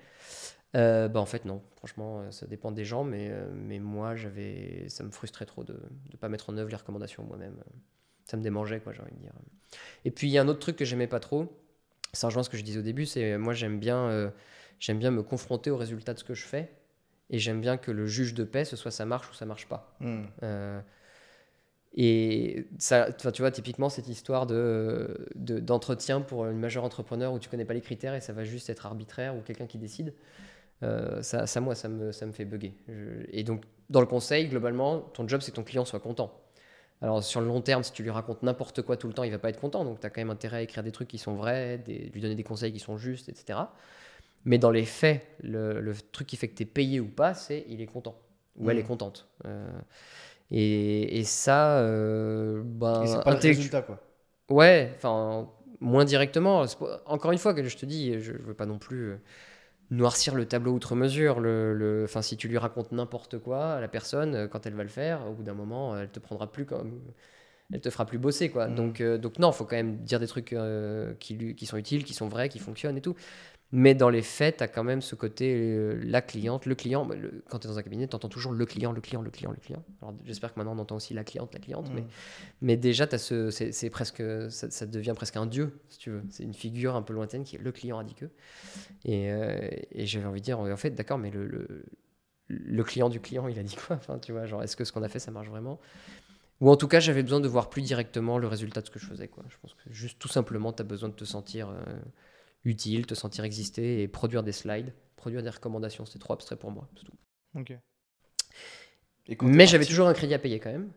Euh, 0.76 1.08
bah 1.08 1.20
en 1.20 1.26
fait 1.28 1.46
non, 1.46 1.62
franchement 1.78 2.32
ça 2.32 2.48
dépend 2.48 2.72
des 2.72 2.84
gens, 2.84 3.04
mais, 3.04 3.32
mais 3.54 3.80
moi 3.80 4.16
j'avais, 4.16 4.86
ça 4.90 5.04
me 5.04 5.12
frustrait 5.12 5.46
trop 5.46 5.64
de 5.64 5.74
ne 6.12 6.18
pas 6.18 6.30
mettre 6.30 6.50
en 6.50 6.58
œuvre 6.58 6.70
les 6.70 6.76
recommandations 6.76 7.24
moi-même 7.24 7.56
ça 8.26 8.38
me 8.38 8.44
démangeait, 8.44 8.80
quoi, 8.80 8.94
j'ai 8.94 9.02
envie 9.02 9.12
de 9.12 9.20
dire. 9.20 9.34
Et 10.06 10.12
puis, 10.12 10.28
il 10.28 10.32
y 10.32 10.38
a 10.38 10.42
un 10.42 10.48
autre 10.48 10.60
truc 10.60 10.76
que 10.76 10.86
j'aimais 10.86 11.08
pas 11.08 11.20
trop, 11.20 11.52
ça 12.14 12.28
rejoint 12.28 12.44
ce 12.44 12.50
que 12.50 12.58
je 12.58 12.64
disais 12.64 12.80
au 12.80 12.84
début, 12.84 13.06
c'est 13.06 13.38
moi, 13.38 13.54
j'aime 13.54 13.80
bien, 13.80 14.08
euh, 14.10 14.30
j'aime 14.80 15.00
bien 15.00 15.12
me 15.12 15.24
confronter 15.24 15.72
aux 15.72 15.78
résultats 15.78 16.14
de 16.14 16.20
ce 16.20 16.24
que 16.24 16.34
je 16.34 16.46
fais, 16.46 16.72
et 17.30 17.40
j'aime 17.40 17.62
bien 17.62 17.78
que 17.78 17.92
le 17.92 18.06
juge 18.06 18.34
de 18.34 18.44
paix, 18.44 18.66
ce 18.66 18.76
soit 18.76 18.92
ça 18.92 19.06
marche 19.06 19.30
ou 19.30 19.34
ça 19.34 19.46
marche 19.46 19.68
pas. 19.68 19.96
Hmm. 20.00 20.24
Euh, 20.44 20.80
et 21.96 22.68
ça, 22.80 23.12
tu 23.12 23.42
vois, 23.42 23.52
typiquement, 23.52 23.90
cette 23.90 24.08
histoire 24.08 24.48
de, 24.48 25.28
d'entretien 25.36 26.22
pour 26.22 26.46
une 26.48 26.60
majeure 26.60 26.84
entrepreneur 26.84 27.34
où 27.34 27.40
tu 27.40 27.50
connais 27.50 27.66
pas 27.66 27.76
les 27.76 27.82
critères 27.82 28.16
et 28.16 28.22
ça 28.22 28.34
va 28.34 28.44
juste 28.44 28.70
être 28.70 28.88
arbitraire 28.88 29.36
ou 29.36 29.42
quelqu'un 29.42 29.68
qui 29.68 29.78
décide, 29.78 30.14
euh, 30.84 31.22
ça, 31.22 31.48
ça, 31.48 31.62
moi, 31.62 31.76
ça 31.76 31.88
me, 31.90 32.12
ça 32.12 32.26
me 32.26 32.32
fait 32.32 32.46
bugger. 32.46 32.74
et 33.32 33.44
donc, 33.44 33.64
dans 33.90 34.00
le 34.00 34.06
conseil, 34.06 34.48
globalement, 34.48 35.00
ton 35.00 35.28
job, 35.28 35.42
c'est 35.42 35.52
que 35.52 35.56
ton 35.56 35.64
client 35.64 35.86
soit 35.86 36.00
content. 36.00 36.40
Alors 37.02 37.22
sur 37.22 37.42
le 37.42 37.48
long 37.48 37.60
terme, 37.60 37.84
si 37.84 37.92
tu 37.92 38.02
lui 38.02 38.12
racontes 38.12 38.44
n'importe 38.44 38.82
quoi 38.82 38.96
tout 38.96 39.08
le 39.08 39.14
temps, 39.14 39.24
il 39.24 39.32
va 39.32 39.38
pas 39.38 39.50
être 39.50 39.60
content. 39.60 39.84
Donc 39.84 40.00
tu 40.00 40.06
as 40.06 40.10
quand 40.10 40.22
même 40.22 40.30
intérêt 40.30 40.58
à 40.58 40.62
écrire 40.62 40.84
des 40.84 40.92
trucs 40.94 41.10
qui 41.10 41.18
sont 41.18 41.36
vrais, 41.36 41.84
lui 41.86 42.22
donner 42.22 42.36
des 42.36 42.44
conseils 42.44 42.72
qui 42.72 42.80
sont 42.80 42.98
justes, 42.98 43.28
etc. 43.28 43.60
Mais 44.46 44.58
dans 44.58 44.72
les 44.72 44.86
faits, 44.86 45.28
le, 45.42 45.94
truc 46.14 46.28
qui 46.28 46.38
fait 46.38 46.48
que 46.48 46.56
tu 46.56 46.64
es 46.64 46.66
payé 46.66 47.02
ou 47.02 47.08
pas, 47.08 47.34
c'est 47.34 47.66
il 47.68 47.82
est 47.82 47.86
content. 47.88 48.18
où 48.58 48.70
elle 48.70 48.78
est 48.78 48.84
Mm. 48.84 48.88
contente. 48.88 49.28
Euh, 49.46 49.68
et, 50.52 51.20
et 51.20 51.24
ça, 51.24 51.80
euh, 51.80 52.62
ben, 52.64 53.06
c'est 53.06 53.24
pas 53.24 53.32
le 53.32 53.38
résultat, 53.38 53.82
quoi. 53.82 54.00
Ouais, 54.50 54.92
enfin, 54.96 55.50
moins 55.80 56.06
directement. 56.06 56.66
Encore 57.06 57.32
une 57.32 57.38
fois, 57.38 57.54
que 57.54 57.64
je 57.64 57.78
te 57.78 57.86
dis, 57.86 58.20
je 58.22 58.34
veux 58.34 58.54
pas 58.54 58.66
non 58.66 58.78
plus 58.78 59.12
euh, 59.12 59.18
noircir 59.92 60.36
le 60.36 60.46
tableau 60.48 60.74
outre 60.74 60.96
mesure. 60.96 61.40
Le, 61.40 61.74
le- 61.74 62.04
Enfin, 62.06 62.22
si 62.22 62.38
tu 62.38 62.48
lui 62.48 62.58
racontes 62.58 62.92
n'importe 62.92 63.40
quoi 63.40 63.74
à 63.76 63.82
la 63.82 63.88
personne, 63.88 64.36
euh, 64.36 64.48
quand 64.48 64.66
elle 64.66 64.74
va 64.76 64.84
le 64.84 64.90
faire, 64.90 65.28
au 65.28 65.34
bout 65.34 65.44
d'un 65.44 65.54
moment, 65.54 65.98
elle 65.98 66.10
te 66.12 66.20
prendra 66.20 66.52
plus 66.52 66.66
comme. 66.66 67.02
Elle 67.72 67.82
te 67.82 67.90
fera 67.90 68.06
plus 68.06 68.20
bosser, 68.20 68.50
quoi. 68.52 68.68
Mhm. 68.68 68.76
Donc, 68.76 69.02
euh, 69.02 69.18
donc, 69.18 69.40
non, 69.40 69.52
faut 69.52 69.66
quand 69.66 69.76
même 69.78 69.98
dire 70.04 70.20
des 70.20 70.28
trucs 70.28 70.54
euh, 70.54 71.14
qui, 71.20 71.36
lui- 71.36 71.56
qui 71.56 71.66
sont 71.66 71.78
utiles, 71.78 72.04
qui 72.06 72.14
sont 72.14 72.28
vrais, 72.30 72.50
qui 72.50 72.60
fonctionnent 72.60 72.98
et 72.98 73.02
tout. 73.02 73.16
Mais 73.76 73.96
dans 73.96 74.10
les 74.12 74.22
faits, 74.22 74.58
tu 74.58 74.64
as 74.64 74.68
quand 74.68 74.84
même 74.84 75.02
ce 75.02 75.16
côté, 75.16 75.52
euh, 75.56 76.00
la 76.06 76.22
cliente, 76.22 76.68
le 76.68 76.76
client. 76.76 77.08
bah, 77.08 77.16
le- 77.16 77.44
quand 77.50 77.58
tu 77.58 77.66
es 77.66 77.70
dans 77.72 77.80
un 77.80 77.82
cabinet, 77.82 78.08
tu 78.08 78.16
entends 78.16 78.30
toujours 78.30 78.52
le 78.52 78.66
client, 78.68 78.92
le 78.92 79.02
client, 79.02 79.24
le 79.24 79.32
client, 79.32 79.50
le 79.50 79.58
client. 79.58 79.84
Alors, 80.02 80.14
j'espère 80.26 80.54
que 80.54 80.60
maintenant, 80.60 80.76
on 80.76 80.80
entend 80.80 80.96
aussi 80.96 81.16
la 81.16 81.24
cliente, 81.24 81.52
la 81.56 81.60
cliente. 81.60 81.90
Mais 81.92 82.02
Mm. 82.02 82.08
mais 82.62 82.78
déjà, 82.78 83.08
ce, 83.18 83.50
c'est, 83.50 83.72
c'est 83.72 83.90
presque, 83.90 84.22
ça, 84.52 84.70
ça 84.70 84.86
devient 84.86 85.14
presque 85.16 85.38
un 85.38 85.48
dieu, 85.48 85.80
si 85.90 85.98
tu 85.98 86.12
veux. 86.12 86.22
C'est 86.30 86.44
une 86.44 86.54
figure 86.54 86.96
un 86.96 87.02
peu 87.02 87.14
lointaine 87.14 87.44
qui 87.44 87.56
est 87.56 87.60
le 87.60 87.72
client 87.72 87.98
a 87.98 88.04
dit 88.04 88.14
que. 88.14 88.26
Et, 89.06 89.32
euh, 89.32 89.58
et 89.92 90.06
j'avais 90.06 90.26
envie 90.28 90.40
de 90.40 90.46
dire, 90.46 90.60
en 90.60 90.78
fait, 90.78 90.92
d'accord, 90.92 91.18
mais 91.18 91.32
le, 91.32 91.48
le, 91.48 91.86
le 92.48 92.84
client 92.84 93.10
du 93.10 93.20
client, 93.20 93.48
il 93.48 93.58
a 93.58 93.64
dit 93.64 93.76
quoi? 93.76 93.96
Enfin, 93.96 94.20
tu 94.20 94.34
vois, 94.34 94.46
genre, 94.46 94.62
est-ce 94.62 94.76
que 94.76 94.86
ce 94.86 94.92
qu'on 94.92 95.02
a 95.02 95.10
fait, 95.10 95.20
ça 95.20 95.32
marche 95.32 95.50
vraiment? 95.50 95.80
Ou 96.62 96.70
en 96.70 96.76
tout 96.78 96.88
cas, 96.88 97.00
j'avais 97.00 97.24
besoin 97.24 97.40
de 97.40 97.48
voir 97.48 97.72
plus 97.72 97.82
directement 97.82 98.38
le 98.38 98.46
résultat 98.46 98.82
de 98.82 98.86
ce 98.86 98.92
que 98.92 99.00
je 99.00 99.08
faisais, 99.08 99.28
quoi. 99.28 99.44
Je 99.50 99.56
pense 99.62 99.74
que 99.74 99.92
juste 99.92 100.20
tout 100.20 100.28
simplement, 100.28 100.72
tu 100.74 100.82
as 100.82 100.86
besoin 100.86 101.10
de 101.10 101.16
te 101.16 101.26
sentir 101.26 101.70
euh, 101.70 101.76
utile, 102.66 103.06
te 103.06 103.16
sentir 103.16 103.44
exister 103.44 104.02
et 104.02 104.08
produire 104.08 104.44
des 104.44 104.52
slides, 104.52 104.94
produire 105.16 105.44
des 105.44 105.50
recommandations. 105.50 106.06
C'était 106.06 106.20
trop 106.20 106.34
abstrait 106.34 106.56
pour 106.56 106.72
moi. 106.72 106.88
c'est 106.96 107.06
tout. 107.06 107.14
Mais 109.42 109.68
j'avais 109.68 109.86
toujours 109.86 110.08
un 110.08 110.14
crédit 110.14 110.34
à 110.34 110.40
payer 110.40 110.60
quand 110.60 110.72
même. 110.72 110.90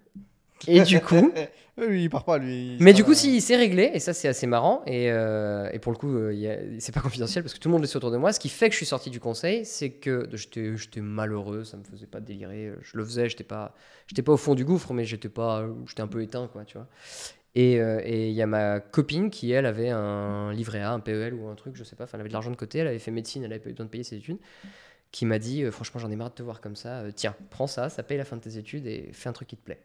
Et 0.67 0.83
du 0.83 1.01
coup. 1.01 1.33
Oui, 1.79 1.89
lui, 1.89 2.05
il 2.05 2.09
part 2.09 2.25
pas, 2.25 2.39
lui. 2.39 2.79
Mais 2.81 2.95
du 2.95 3.05
coup, 3.05 3.12
si, 3.12 3.43
c'est 3.43 3.55
réglé, 3.55 3.91
et 3.93 4.01
ça, 4.01 4.14
c'est 4.14 4.29
assez 4.29 4.47
marrant. 4.47 4.83
Et, 4.87 5.11
euh, 5.11 5.69
et 5.75 5.79
pour 5.79 5.93
le 5.93 5.99
coup, 5.99 6.17
euh, 6.17 6.77
c'est 6.79 6.95
pas 6.95 7.03
confidentiel 7.03 7.45
parce 7.45 7.53
que 7.53 7.59
tout 7.59 7.69
le 7.69 7.73
monde 7.73 7.83
le 7.83 7.87
sait 7.87 7.99
autour 7.99 8.11
de 8.11 8.17
moi. 8.17 8.33
Ce 8.33 8.41
qui 8.41 8.49
fait 8.49 8.69
que 8.69 8.73
je 8.73 8.79
suis 8.79 8.87
sorti 8.87 9.11
du 9.11 9.21
conseil, 9.21 9.67
c'est 9.67 9.91
que 9.91 10.27
j'étais 10.33 10.75
j'étais 10.75 11.03
malheureux, 11.03 11.64
ça 11.64 11.77
me 11.77 11.85
faisait 11.85 12.07
pas 12.07 12.21
délirer. 12.21 12.73
Je 12.81 12.97
le 12.97 13.05
faisais, 13.05 13.29
j'étais 13.29 13.45
pas, 13.45 13.75
j'étais 14.07 14.23
pas 14.23 14.33
au 14.33 14.39
fond 14.39 14.55
du 14.55 14.64
gouffre, 14.64 14.95
mais 14.95 15.05
j'étais 15.05 15.29
pas, 15.29 15.67
j'étais 15.87 16.01
un 16.01 16.07
peu 16.07 16.23
éteint, 16.23 16.49
quoi, 16.51 16.64
tu 16.64 16.79
vois. 16.79 16.89
Et 17.57 17.81
euh, 17.81 18.03
et 18.05 18.29
il 18.29 18.35
y 18.35 18.43
a 18.43 18.47
ma 18.47 18.81
copine 18.81 19.31
qui, 19.31 19.51
elle, 19.51 19.65
avait 19.65 19.89
un 19.89 20.53
livret 20.53 20.83
A, 20.83 20.93
un 20.93 21.01
PEL 21.01 21.33
ou 21.33 21.49
un 21.49 21.55
truc, 21.55 21.75
je 21.75 21.85
sais 21.85 21.97
pas, 21.97 22.07
elle 22.13 22.21
avait 22.21 22.29
de 22.29 22.35
l'argent 22.35 22.51
de 22.51 22.57
côté, 22.57 22.81
elle 22.81 22.87
avait 22.87 22.99
fait 22.99 23.11
médecine, 23.11 23.43
elle 23.45 23.53
avait 23.53 23.63
pas 23.63 23.71
eu 23.71 23.73
besoin 23.73 23.87
de 23.87 23.91
payer 23.91 24.05
ses 24.05 24.17
études, 24.17 24.39
qui 25.11 25.25
m'a 25.25 25.39
dit, 25.39 25.65
euh, 25.65 25.71
franchement, 25.71 25.99
j'en 25.99 26.11
ai 26.11 26.17
marre 26.17 26.29
de 26.29 26.35
te 26.35 26.43
voir 26.43 26.61
comme 26.61 26.77
ça, 26.77 27.01
euh, 27.01 27.13
tiens, 27.17 27.35
prends 27.49 27.67
ça, 27.67 27.89
ça 27.89 28.03
paye 28.03 28.19
la 28.19 28.27
fin 28.27 28.37
de 28.37 28.43
tes 28.43 28.59
études 28.59 28.87
et 28.87 29.11
fais 29.15 29.31
un 29.31 29.33
truc 29.33 29.49
qui 29.49 29.57
te 29.57 29.63
plaît. 29.63 29.81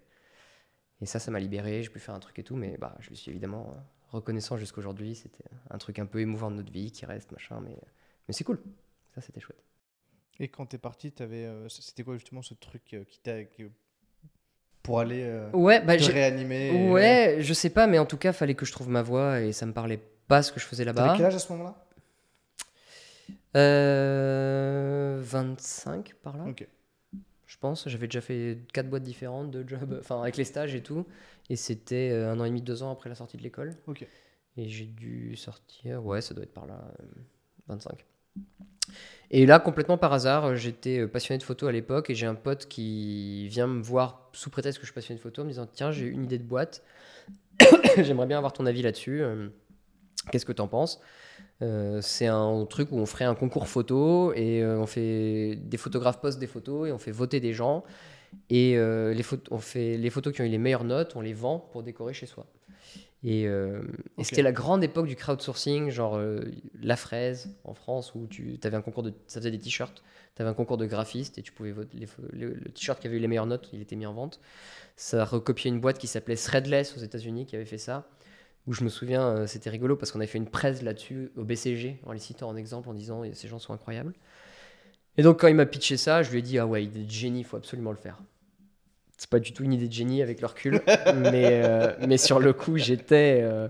Et 1.00 1.06
ça, 1.06 1.20
ça 1.20 1.32
m'a 1.32 1.40
libéré, 1.40 1.82
j'ai 1.82 1.90
pu 1.90 2.00
faire 2.00 2.14
un 2.14 2.20
truc 2.20 2.38
et 2.40 2.44
tout, 2.44 2.58
mais 2.58 2.78
bah, 2.78 2.98
je 3.00 3.10
lui 3.10 3.16
suis 3.16 3.32
évidemment 3.32 3.74
reconnaissant 4.10 4.58
jusqu'aujourd'hui. 4.58 5.16
C'était 5.16 5.46
un 5.70 5.78
truc 5.78 5.98
un 6.00 6.06
peu 6.06 6.20
émouvant 6.20 6.52
de 6.52 6.58
notre 6.58 6.74
vie 6.74 6.92
qui 6.92 7.06
reste, 7.06 7.32
machin, 7.32 7.62
mais, 7.62 7.78
mais 8.28 8.34
c'est 8.34 8.44
cool. 8.44 8.62
Ça, 9.16 9.22
c'était 9.22 9.40
chouette. 9.40 9.64
Et 10.40 10.50
quand 10.50 10.66
t'es 10.66 10.78
parti, 10.78 11.12
t'avais, 11.14 11.50
c'était 11.70 12.04
quoi 12.04 12.16
justement 12.16 12.42
ce 12.42 12.54
truc 12.54 12.98
qui 13.08 13.20
t'a. 13.22 13.38
Pour 14.84 15.00
aller 15.00 15.24
euh, 15.24 15.50
Ouais, 15.54 15.82
bah, 15.82 15.98
te 15.98 16.04
réanimer 16.04 16.70
et- 16.70 16.92
ouais, 16.92 17.38
je 17.40 17.54
sais 17.54 17.70
pas, 17.70 17.88
mais 17.88 18.00
en 18.00 18.06
tout 18.06 18.18
cas, 18.18 18.34
fallait 18.34 18.56
que 18.56 18.66
je 18.66 18.72
trouve 18.72 18.90
ma 18.90 19.02
voie 19.02 19.42
et 19.42 19.52
ça 19.52 19.66
me 19.66 19.74
parlait 19.74 20.00
pas 20.28 20.42
ce 20.44 20.52
que 20.52 20.60
je 20.60 20.66
faisais 20.66 20.86
T'avais 20.86 21.00
là-bas. 21.00 21.14
quel 21.18 21.26
âge 21.28 21.36
à 21.36 21.40
ce 21.40 21.52
moment-là? 21.54 21.76
Euh, 23.56 25.20
25 25.22 26.14
par 26.24 26.38
là. 26.38 26.46
Ok. 26.48 26.68
Je 27.46 27.58
pense, 27.58 27.88
j'avais 27.90 28.08
déjà 28.08 28.22
fait 28.22 28.60
quatre 28.74 28.90
boîtes 28.90 29.04
différentes 29.04 29.52
de 29.52 29.68
jobs, 29.68 29.98
enfin 30.00 30.22
avec 30.22 30.38
les 30.38 30.46
stages 30.46 30.74
et 30.74 30.82
tout, 30.82 31.06
et 31.50 31.56
c'était 31.58 32.10
euh, 32.12 32.32
un 32.32 32.40
an 32.40 32.46
et 32.46 32.50
demi, 32.50 32.62
deux 32.62 32.82
ans 32.82 32.92
après 32.92 33.10
la 33.10 33.16
sortie 33.16 33.36
de 33.38 33.44
l'école. 33.44 33.76
Ok. 33.88 34.06
Et 34.58 34.68
j'ai 34.70 34.86
dû 34.86 35.36
sortir, 35.36 36.06
ouais, 36.06 36.22
ça 36.22 36.34
doit 36.34 36.44
être 36.44 36.54
par 36.54 36.66
là, 36.66 36.82
euh, 37.02 37.04
25. 37.68 38.06
Et 39.34 39.46
là, 39.46 39.60
complètement 39.60 39.98
par 39.98 40.12
hasard, 40.12 40.46
euh, 40.46 40.56
j'étais 40.56 41.00
euh, 41.00 41.08
passionné 41.08 41.38
de 41.38 41.44
photo 41.44 41.68
à 41.68 41.72
l'époque 41.72 42.10
et 42.10 42.16
j'ai 42.16 42.26
un 42.26 42.36
pote 42.36 42.68
qui 42.68 43.48
vient 43.48 43.66
me 43.68 43.82
voir 43.82 44.30
sous 44.34 44.50
prétexte 44.50 44.80
que 44.80 44.86
je 44.86 44.92
suis 44.92 44.94
passionné 44.94 45.18
de 45.18 45.24
photo 45.24 45.42
en 45.42 45.46
me 45.46 45.50
disant 45.50 45.68
Tiens, 45.72 45.92
j'ai 45.92 46.06
une 46.08 46.26
idée 46.26 46.38
de 46.38 46.44
boîte, 46.44 46.84
j'aimerais 47.98 48.28
bien 48.28 48.38
avoir 48.38 48.52
ton 48.54 48.66
avis 48.66 48.82
là-dessus. 48.82 49.22
euh, 49.22 49.48
Qu'est-ce 50.32 50.46
que 50.46 50.52
t'en 50.52 50.68
penses? 50.68 51.02
C'est 52.02 52.28
un 52.28 52.66
truc 52.66 52.92
où 52.92 52.98
on 52.98 53.06
ferait 53.06 53.26
un 53.26 53.36
concours 53.36 53.68
photo 53.68 54.34
et 54.34 54.66
on 54.66 54.88
fait 54.88 55.56
des 55.58 55.78
photographes 55.78 56.20
postent 56.20 56.40
des 56.40 56.48
photos 56.48 56.90
et 56.90 56.92
on 56.92 56.98
fait 56.98 57.12
voter 57.12 57.40
des 57.40 57.54
gens. 57.54 57.84
Et 58.50 58.78
on 58.80 59.60
fait 59.60 59.98
les 59.98 60.10
photos 60.10 60.34
qui 60.34 60.42
ont 60.42 60.46
eu 60.46 60.50
les 60.50 60.58
meilleures 60.58 60.84
notes, 60.84 61.16
on 61.16 61.22
les 61.22 61.34
vend 61.34 61.60
pour 61.60 61.84
décorer 61.84 62.14
chez 62.14 62.26
soi. 62.28 62.48
Et, 63.24 63.48
euh, 63.48 63.84
et 64.18 64.24
c'était 64.24 64.42
la 64.42 64.52
grande 64.52 64.84
époque 64.84 65.06
du 65.06 65.16
crowdsourcing, 65.16 65.90
genre 65.92 66.18
euh, 66.18 66.42
La 66.82 66.96
Fraise 66.96 67.56
en 67.64 67.76
France, 67.76 68.16
où 68.16 68.26
tu 68.28 68.60
avais 68.64 68.78
un 68.78 68.82
concours 68.82 69.04
de. 69.04 69.14
Ça 69.28 69.40
faisait 69.40 69.52
des 69.52 69.60
t-shirts, 69.60 70.04
tu 70.36 70.42
avais 70.42 70.50
un 70.50 70.56
concours 70.56 70.78
de 70.78 70.88
graphiste 70.88 71.38
et 71.38 71.44
tu 71.44 71.52
pouvais 71.52 71.72
voter. 71.72 71.98
Les, 71.98 72.08
le 72.34 72.54
le 72.56 72.72
t-shirt 72.72 73.00
qui 73.00 73.08
avait 73.08 73.18
eu 73.18 73.20
les 73.20 73.28
meilleures 73.28 73.46
notes, 73.46 73.70
il 73.74 73.82
était 73.82 73.96
mis 73.96 74.08
en 74.08 74.14
vente. 74.14 74.40
Ça 74.96 75.24
recopiait 75.24 75.70
une 75.70 75.80
boîte 75.80 76.00
qui 76.00 76.08
s'appelait 76.08 76.36
Threadless 76.36 76.98
aux 76.98 77.02
États-Unis 77.02 77.46
qui 77.46 77.56
avait 77.56 77.66
fait 77.66 77.78
ça. 77.78 78.08
Où 78.68 78.74
je 78.74 78.84
me 78.84 78.90
souviens, 78.90 79.28
euh, 79.28 79.48
c'était 79.48 79.70
rigolo 79.70 79.96
parce 79.96 80.12
qu'on 80.12 80.20
avait 80.20 80.28
fait 80.28 80.38
une 80.38 80.50
presse 80.50 80.82
là-dessus 80.82 81.32
au 81.36 81.44
BCG 81.44 82.00
en 82.06 82.12
les 82.14 82.20
citant 82.20 82.50
en 82.50 82.56
exemple 82.56 82.90
en 82.90 82.94
disant 82.94 83.24
ces 83.34 83.48
gens 83.48 83.60
sont 83.60 83.74
incroyables. 83.74 84.14
Et 85.18 85.24
donc 85.24 85.40
quand 85.40 85.48
il 85.48 85.56
m'a 85.56 85.66
pitché 85.66 85.98
ça, 85.98 86.24
je 86.24 86.32
lui 86.32 86.40
ai 86.40 86.42
dit 86.42 86.58
ah 86.58 86.66
ouais, 86.66 86.84
idée 86.84 87.04
de 87.04 87.12
génie, 87.12 87.40
il 87.40 87.44
faut 87.44 87.58
absolument 87.58 87.92
le 87.92 87.98
faire. 87.98 88.20
C'est 89.22 89.30
pas 89.30 89.40
du 89.40 89.54
tout 89.54 89.64
une 89.64 89.74
idée 89.74 89.88
de 89.88 89.94
génie 89.94 90.24
avec 90.24 90.42
le 90.42 90.48
recul, 90.48 90.82
mais, 91.16 91.62
euh, 91.64 91.94
mais 92.08 92.18
sur 92.18 92.40
le 92.40 92.54
coup, 92.54 92.78
j'étais 92.78 93.42
euh, 93.44 93.68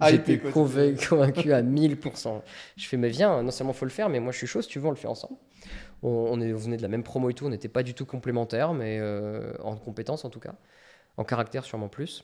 j'étais 0.00 0.38
convaincu, 0.38 1.52
à 1.52 1.60
1000%. 1.60 2.40
Je 2.76 2.86
fais 2.86 2.96
mais 2.96 3.08
viens, 3.08 3.42
non 3.42 3.50
seulement 3.50 3.72
faut 3.72 3.84
le 3.84 3.90
faire, 3.90 4.08
mais 4.08 4.20
moi 4.20 4.30
je 4.30 4.38
suis 4.38 4.46
chaud, 4.46 4.62
si 4.62 4.68
tu 4.68 4.78
veux, 4.78 4.86
on 4.86 4.90
le 4.90 4.96
fait 4.96 5.08
ensemble. 5.08 5.38
On, 6.04 6.10
on, 6.30 6.40
est, 6.40 6.52
on 6.52 6.56
venait 6.56 6.76
de 6.76 6.82
la 6.82 6.88
même 6.88 7.02
promo 7.02 7.28
et 7.30 7.34
tout, 7.34 7.46
on 7.46 7.48
n'était 7.48 7.66
pas 7.66 7.82
du 7.82 7.94
tout 7.94 8.06
complémentaires, 8.06 8.74
mais 8.74 9.00
euh, 9.00 9.54
en 9.58 9.74
compétences 9.74 10.24
en 10.24 10.30
tout 10.30 10.38
cas, 10.38 10.54
en 11.16 11.24
caractère 11.24 11.64
sûrement 11.64 11.88
plus. 11.88 12.22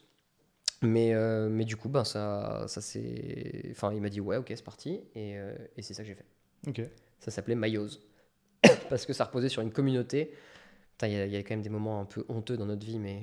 Mais, 0.83 1.15
mais 1.49 1.65
du 1.65 1.75
coup, 1.77 1.89
ben, 1.89 2.05
ça, 2.05 2.65
ça 2.69 2.81
c'est. 2.81 3.71
Enfin, 3.73 3.93
il 3.93 4.01
m'a 4.01 4.09
dit 4.09 4.21
ouais, 4.21 4.37
ok, 4.37 4.47
c'est 4.51 4.65
parti. 4.65 5.01
Et, 5.17 5.35
et 5.77 5.83
c'est 5.83 5.95
ça 5.95 6.05
que 6.05 6.09
j'ai 6.09 6.15
fait. 6.15 6.27
Ça 7.19 7.33
s'appelait 7.33 7.57
Mayose. 7.57 8.03
Parce 8.89 9.05
que 9.05 9.13
ça 9.13 9.25
reposait 9.25 9.49
sur 9.49 9.63
une 9.63 9.73
communauté. 9.73 10.33
Il 11.09 11.15
y, 11.15 11.21
a- 11.21 11.27
il 11.27 11.33
y 11.33 11.37
a 11.37 11.41
quand 11.41 11.51
même 11.55 11.63
des 11.63 11.71
moments 11.71 12.01
un 12.01 12.05
peu 12.05 12.25
honteux 12.29 12.57
dans 12.57 12.67
notre 12.67 12.85
vie, 12.87 12.99
mais. 12.99 13.23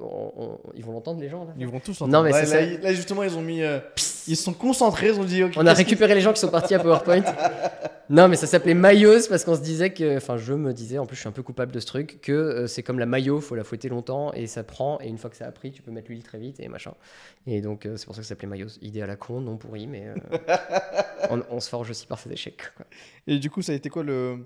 on- 0.00 0.32
on- 0.36 0.58
ils 0.76 0.84
vont 0.84 0.92
l'entendre, 0.92 1.20
les 1.20 1.28
gens 1.28 1.44
là? 1.46 1.52
Ils 1.58 1.66
vont 1.66 1.80
tous 1.80 2.00
Non, 2.02 2.22
mais 2.22 2.30
là, 2.30 2.44
c'est 2.44 2.54
là, 2.54 2.60
ça. 2.60 2.62
ils- 2.62 2.80
là, 2.80 2.92
justement, 2.94 3.24
ils 3.24 3.36
ont 3.36 3.42
mis. 3.42 3.62
euh, 3.62 3.80
ils 4.28 4.36
se 4.36 4.44
sont 4.44 4.52
concentrés, 4.52 5.08
ils 5.08 5.18
ont 5.18 5.24
dit. 5.24 5.42
ok, 5.42 5.54
On 5.56 5.66
a 5.66 5.72
récupéré 5.72 6.14
les 6.14 6.20
gens 6.20 6.32
qui 6.32 6.40
sont 6.40 6.48
partis 6.48 6.74
à 6.74 6.78
PowerPoint. 6.78 7.22
non, 8.08 8.28
mais 8.28 8.36
ça 8.36 8.46
s'appelait 8.46 8.74
Mayose 8.74 9.26
parce 9.26 9.44
qu'on 9.44 9.56
se 9.56 9.60
disait 9.62 9.90
que. 9.90 10.16
Enfin, 10.16 10.36
je 10.36 10.52
me 10.54 10.72
disais, 10.72 10.98
en 10.98 11.06
plus, 11.06 11.16
je 11.16 11.20
suis 11.22 11.28
un 11.28 11.32
peu 11.32 11.42
coupable 11.42 11.72
de 11.72 11.80
ce 11.80 11.86
truc, 11.86 12.20
que 12.22 12.30
euh, 12.30 12.66
c'est 12.68 12.84
comme 12.84 13.00
la 13.00 13.06
maillot, 13.06 13.40
faut 13.40 13.56
la 13.56 13.64
fouetter 13.64 13.88
longtemps 13.88 14.32
et 14.32 14.46
ça 14.46 14.62
prend. 14.62 15.00
Et 15.00 15.08
une 15.08 15.18
fois 15.18 15.28
que 15.28 15.36
ça 15.36 15.46
a 15.46 15.50
pris, 15.50 15.72
tu 15.72 15.82
peux 15.82 15.90
mettre 15.90 16.08
l'huile 16.08 16.22
très 16.22 16.38
vite 16.38 16.60
et 16.60 16.68
machin. 16.68 16.92
Et 17.48 17.60
donc, 17.60 17.84
euh, 17.84 17.96
c'est 17.96 18.06
pour 18.06 18.14
ça 18.14 18.20
que 18.20 18.26
ça 18.26 18.28
s'appelait 18.30 18.46
Mayose. 18.48 18.78
Idée 18.80 19.02
à 19.02 19.06
la 19.06 19.16
con, 19.16 19.40
non 19.40 19.56
pourri, 19.56 19.88
mais. 19.88 20.06
euh, 20.06 20.14
on, 21.30 21.42
on 21.50 21.58
se 21.58 21.68
forge 21.68 21.90
aussi 21.90 22.06
par 22.06 22.20
ses 22.20 22.30
échecs. 22.32 22.62
quoi. 22.76 22.86
Et 23.26 23.38
du 23.40 23.50
coup, 23.50 23.60
ça 23.60 23.72
a 23.72 23.74
été 23.74 23.88
quoi 23.88 24.04
le. 24.04 24.38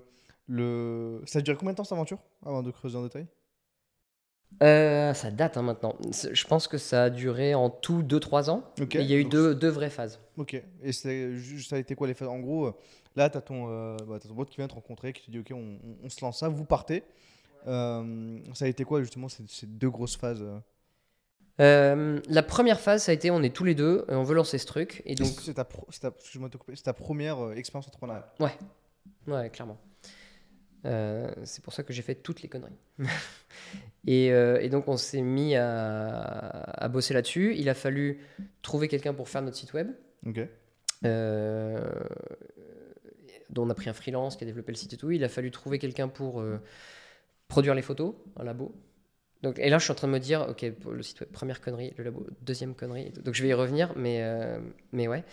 Le... 0.49 1.21
Ça 1.25 1.39
a 1.39 1.41
duré 1.41 1.55
combien 1.55 1.73
de 1.73 1.77
temps 1.77 1.83
cette 1.83 1.93
aventure 1.93 2.19
Avant 2.45 2.63
de 2.63 2.71
creuser 2.71 2.97
en 2.97 3.03
détail? 3.03 3.27
Euh, 4.63 5.13
ça 5.13 5.29
date 5.29 5.57
hein, 5.57 5.61
maintenant. 5.61 5.95
Je 6.11 6.47
pense 6.47 6.67
que 6.67 6.79
ça 6.79 7.03
a 7.03 7.09
duré 7.11 7.53
en 7.53 7.69
tout 7.69 8.01
2-3 8.01 8.49
ans. 8.49 8.63
Et 8.79 8.87
il 8.95 9.05
y 9.05 9.13
a 9.13 9.17
eu 9.17 9.25
deux, 9.25 9.53
deux 9.53 9.69
vraies 9.69 9.91
phases. 9.91 10.19
Ok. 10.37 10.61
Et 10.81 10.91
ça 10.91 11.09
a 11.09 11.77
été 11.77 11.93
quoi 11.95 12.07
les 12.07 12.15
phases? 12.15 12.27
En 12.27 12.39
gros, 12.39 12.73
là, 13.15 13.29
tu 13.29 13.37
as, 13.37 13.41
ton 13.41 13.67
euh, 13.69 13.95
bah, 14.07 14.19
ton 14.19 14.33
pote 14.33 14.49
qui 14.49 14.57
vient 14.57 14.67
te 14.67 14.73
rencontrer, 14.73 15.13
qui 15.13 15.27
te 15.27 15.31
dit 15.31 15.39
Ok, 15.39 15.53
on, 15.53 16.09
se 16.09 16.25
lance 16.25 16.39
ça, 16.39 16.49
vous 16.49 16.65
partez. 16.65 17.03
Euh, 17.67 18.39
ça 18.53 18.65
a 18.65 18.67
été 18.67 18.83
quoi 18.83 19.01
justement 19.01 19.29
ces, 19.29 19.43
ces 19.47 19.67
deux 19.67 19.89
grosses 19.89 20.17
phases? 20.17 20.43
Euh 20.43 22.21
la 22.29 22.41
première 22.41 22.79
phase, 22.79 23.03
ça 23.03 23.11
a 23.11 23.13
été 23.13 23.31
on 23.31 23.43
est 23.43 23.53
tous 23.53 23.65
les 23.65 23.75
deux 23.75 24.05
et 24.09 24.13
on 24.15 24.23
veut 24.23 24.35
lancer 24.35 24.57
ce 24.57 24.65
truc. 24.65 25.03
Et 25.05 25.15
donc, 25.15 25.27
C'est 25.27 25.55
ta, 25.55 25.65
pro- 25.65 25.87
ta- 26.01 26.11
ta 26.83 26.93
première 26.93 27.51
expérience 27.51 27.87
entrepreneuriale. 27.87 28.25
Ouais, 29.27 29.49
clairement. 29.49 29.77
Euh, 30.85 31.29
c'est 31.43 31.63
pour 31.63 31.73
ça 31.73 31.83
que 31.83 31.93
j'ai 31.93 32.01
fait 32.01 32.15
toutes 32.15 32.41
les 32.41 32.49
conneries. 32.49 32.77
et, 34.07 34.31
euh, 34.31 34.59
et 34.61 34.69
donc 34.69 34.87
on 34.87 34.97
s'est 34.97 35.21
mis 35.21 35.55
à, 35.55 36.19
à 36.19 36.87
bosser 36.87 37.13
là-dessus. 37.13 37.55
Il 37.57 37.69
a 37.69 37.73
fallu 37.73 38.19
trouver 38.61 38.87
quelqu'un 38.87 39.13
pour 39.13 39.29
faire 39.29 39.41
notre 39.41 39.57
site 39.57 39.73
web. 39.73 39.91
Ok. 40.25 40.39
euh, 41.05 41.91
dont 43.49 43.63
on 43.65 43.69
a 43.69 43.73
pris 43.73 43.89
un 43.89 43.93
freelance 43.93 44.35
qui 44.37 44.43
a 44.43 44.47
développé 44.47 44.71
le 44.71 44.77
site 44.77 44.93
et 44.93 44.97
tout. 44.97 45.11
Il 45.11 45.23
a 45.23 45.29
fallu 45.29 45.51
trouver 45.51 45.79
quelqu'un 45.79 46.07
pour 46.07 46.41
euh, 46.41 46.59
produire 47.47 47.75
les 47.75 47.81
photos, 47.81 48.15
un 48.37 48.43
labo. 48.43 48.73
Donc, 49.43 49.59
et 49.59 49.69
là, 49.69 49.77
je 49.79 49.85
suis 49.85 49.91
en 49.91 49.95
train 49.95 50.07
de 50.07 50.13
me 50.13 50.19
dire, 50.19 50.47
ok, 50.49 50.65
le 50.91 51.03
site 51.03 51.21
web, 51.21 51.29
première 51.31 51.61
connerie, 51.61 51.93
le 51.97 52.03
labo, 52.03 52.27
deuxième 52.41 52.75
connerie. 52.75 53.11
Donc, 53.23 53.35
je 53.35 53.43
vais 53.43 53.49
y 53.49 53.53
revenir, 53.53 53.93
mais, 53.95 54.23
mais 54.91 55.07
ouais. 55.07 55.23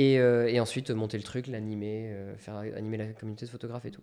Et, 0.00 0.20
euh, 0.20 0.46
et, 0.46 0.60
ensuite, 0.60 0.90
monter 0.90 1.16
le 1.16 1.24
truc, 1.24 1.48
l'animer, 1.48 2.10
euh, 2.12 2.36
faire 2.36 2.54
animer 2.54 2.98
la 2.98 3.06
communauté 3.06 3.46
de 3.46 3.50
photographes 3.50 3.84
et 3.84 3.90
tout. 3.90 4.02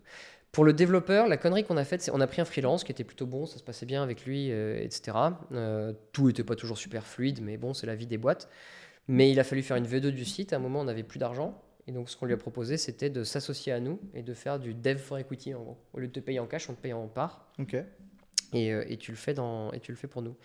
Pour 0.52 0.62
le 0.64 0.74
développeur, 0.74 1.26
la 1.26 1.38
connerie 1.38 1.64
qu'on 1.64 1.78
a 1.78 1.84
faite, 1.84 2.02
c'est 2.02 2.10
on 2.12 2.20
a 2.20 2.26
pris 2.26 2.42
un 2.42 2.44
freelance 2.44 2.84
qui 2.84 2.92
était 2.92 3.02
plutôt 3.02 3.24
bon, 3.24 3.46
ça 3.46 3.56
se 3.56 3.62
passait 3.62 3.86
bien 3.86 4.02
avec 4.02 4.26
lui, 4.26 4.50
etc. 4.50 5.16
tout 6.12 6.26
n'était 6.26 6.44
pas 6.44 6.54
toujours 6.54 6.76
super 6.76 7.06
fluide, 7.06 7.40
mais 7.42 7.56
bon, 7.56 7.72
c'est 7.72 7.86
la 7.86 7.94
vie 7.94 8.06
des 8.06 8.18
boîtes. 8.18 8.50
Mais 9.08 9.30
il 9.30 9.40
a 9.40 9.44
fallu 9.44 9.62
faire 9.62 9.78
une 9.78 9.86
V2 9.86 10.10
du 10.10 10.26
site. 10.26 10.52
À 10.52 10.56
un 10.56 10.58
moment, 10.58 10.80
on 10.80 10.84
n'avait 10.84 11.02
plus 11.02 11.18
d'argent. 11.18 11.62
Et 11.86 11.92
donc, 11.92 12.10
ce 12.10 12.16
qu'on 12.16 12.26
lui 12.26 12.34
a 12.34 12.38
proposé, 12.38 12.76
c'était 12.76 13.08
de 13.08 13.24
s'associer 13.24 13.72
à 13.72 13.80
nous 13.80 13.98
et 14.12 14.22
de 14.22 14.34
faire 14.34 14.58
du 14.58 14.74
dev 14.74 14.98
for 14.98 15.18
equity, 15.18 15.54
en 15.54 15.62
gros. 15.62 15.78
Au 15.94 16.00
lieu 16.00 16.08
de 16.08 16.12
te 16.12 16.20
payer 16.20 16.40
en 16.40 16.46
cash, 16.46 16.68
on 16.68 16.74
te 16.74 16.80
paye 16.80 16.92
en 16.92 17.06
part. 17.06 17.48
Ok. 17.58 17.74
Euh, 18.54 18.84
et, 18.88 18.96
tu 18.96 19.12
le 19.12 19.16
fais 19.16 19.34
dans, 19.34 19.72
et 19.72 19.80
tu 19.80 19.92
le 19.92 19.96
fais 19.96 20.08
pour 20.08 20.22
nous. 20.22 20.36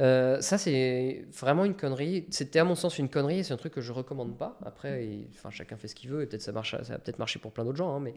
Euh, 0.00 0.40
ça, 0.40 0.58
c'est 0.58 1.24
vraiment 1.32 1.64
une 1.64 1.74
connerie. 1.74 2.26
C'était 2.30 2.58
à 2.58 2.64
mon 2.64 2.74
sens 2.74 2.98
une 2.98 3.08
connerie. 3.08 3.44
C'est 3.44 3.54
un 3.54 3.56
truc 3.56 3.72
que 3.72 3.80
je 3.80 3.92
recommande 3.92 4.36
pas. 4.36 4.58
Après, 4.64 5.08
enfin, 5.34 5.50
chacun 5.50 5.76
fait 5.76 5.88
ce 5.88 5.94
qu'il 5.94 6.10
veut. 6.10 6.22
Et 6.22 6.26
peut-être 6.26 6.42
ça 6.42 6.52
marche, 6.52 6.72
ça 6.82 6.94
va 6.94 6.98
peut-être 6.98 7.18
marcher 7.18 7.38
pour 7.38 7.52
plein 7.52 7.64
d'autres 7.64 7.78
gens, 7.78 7.94
hein, 7.94 8.00
mais 8.00 8.14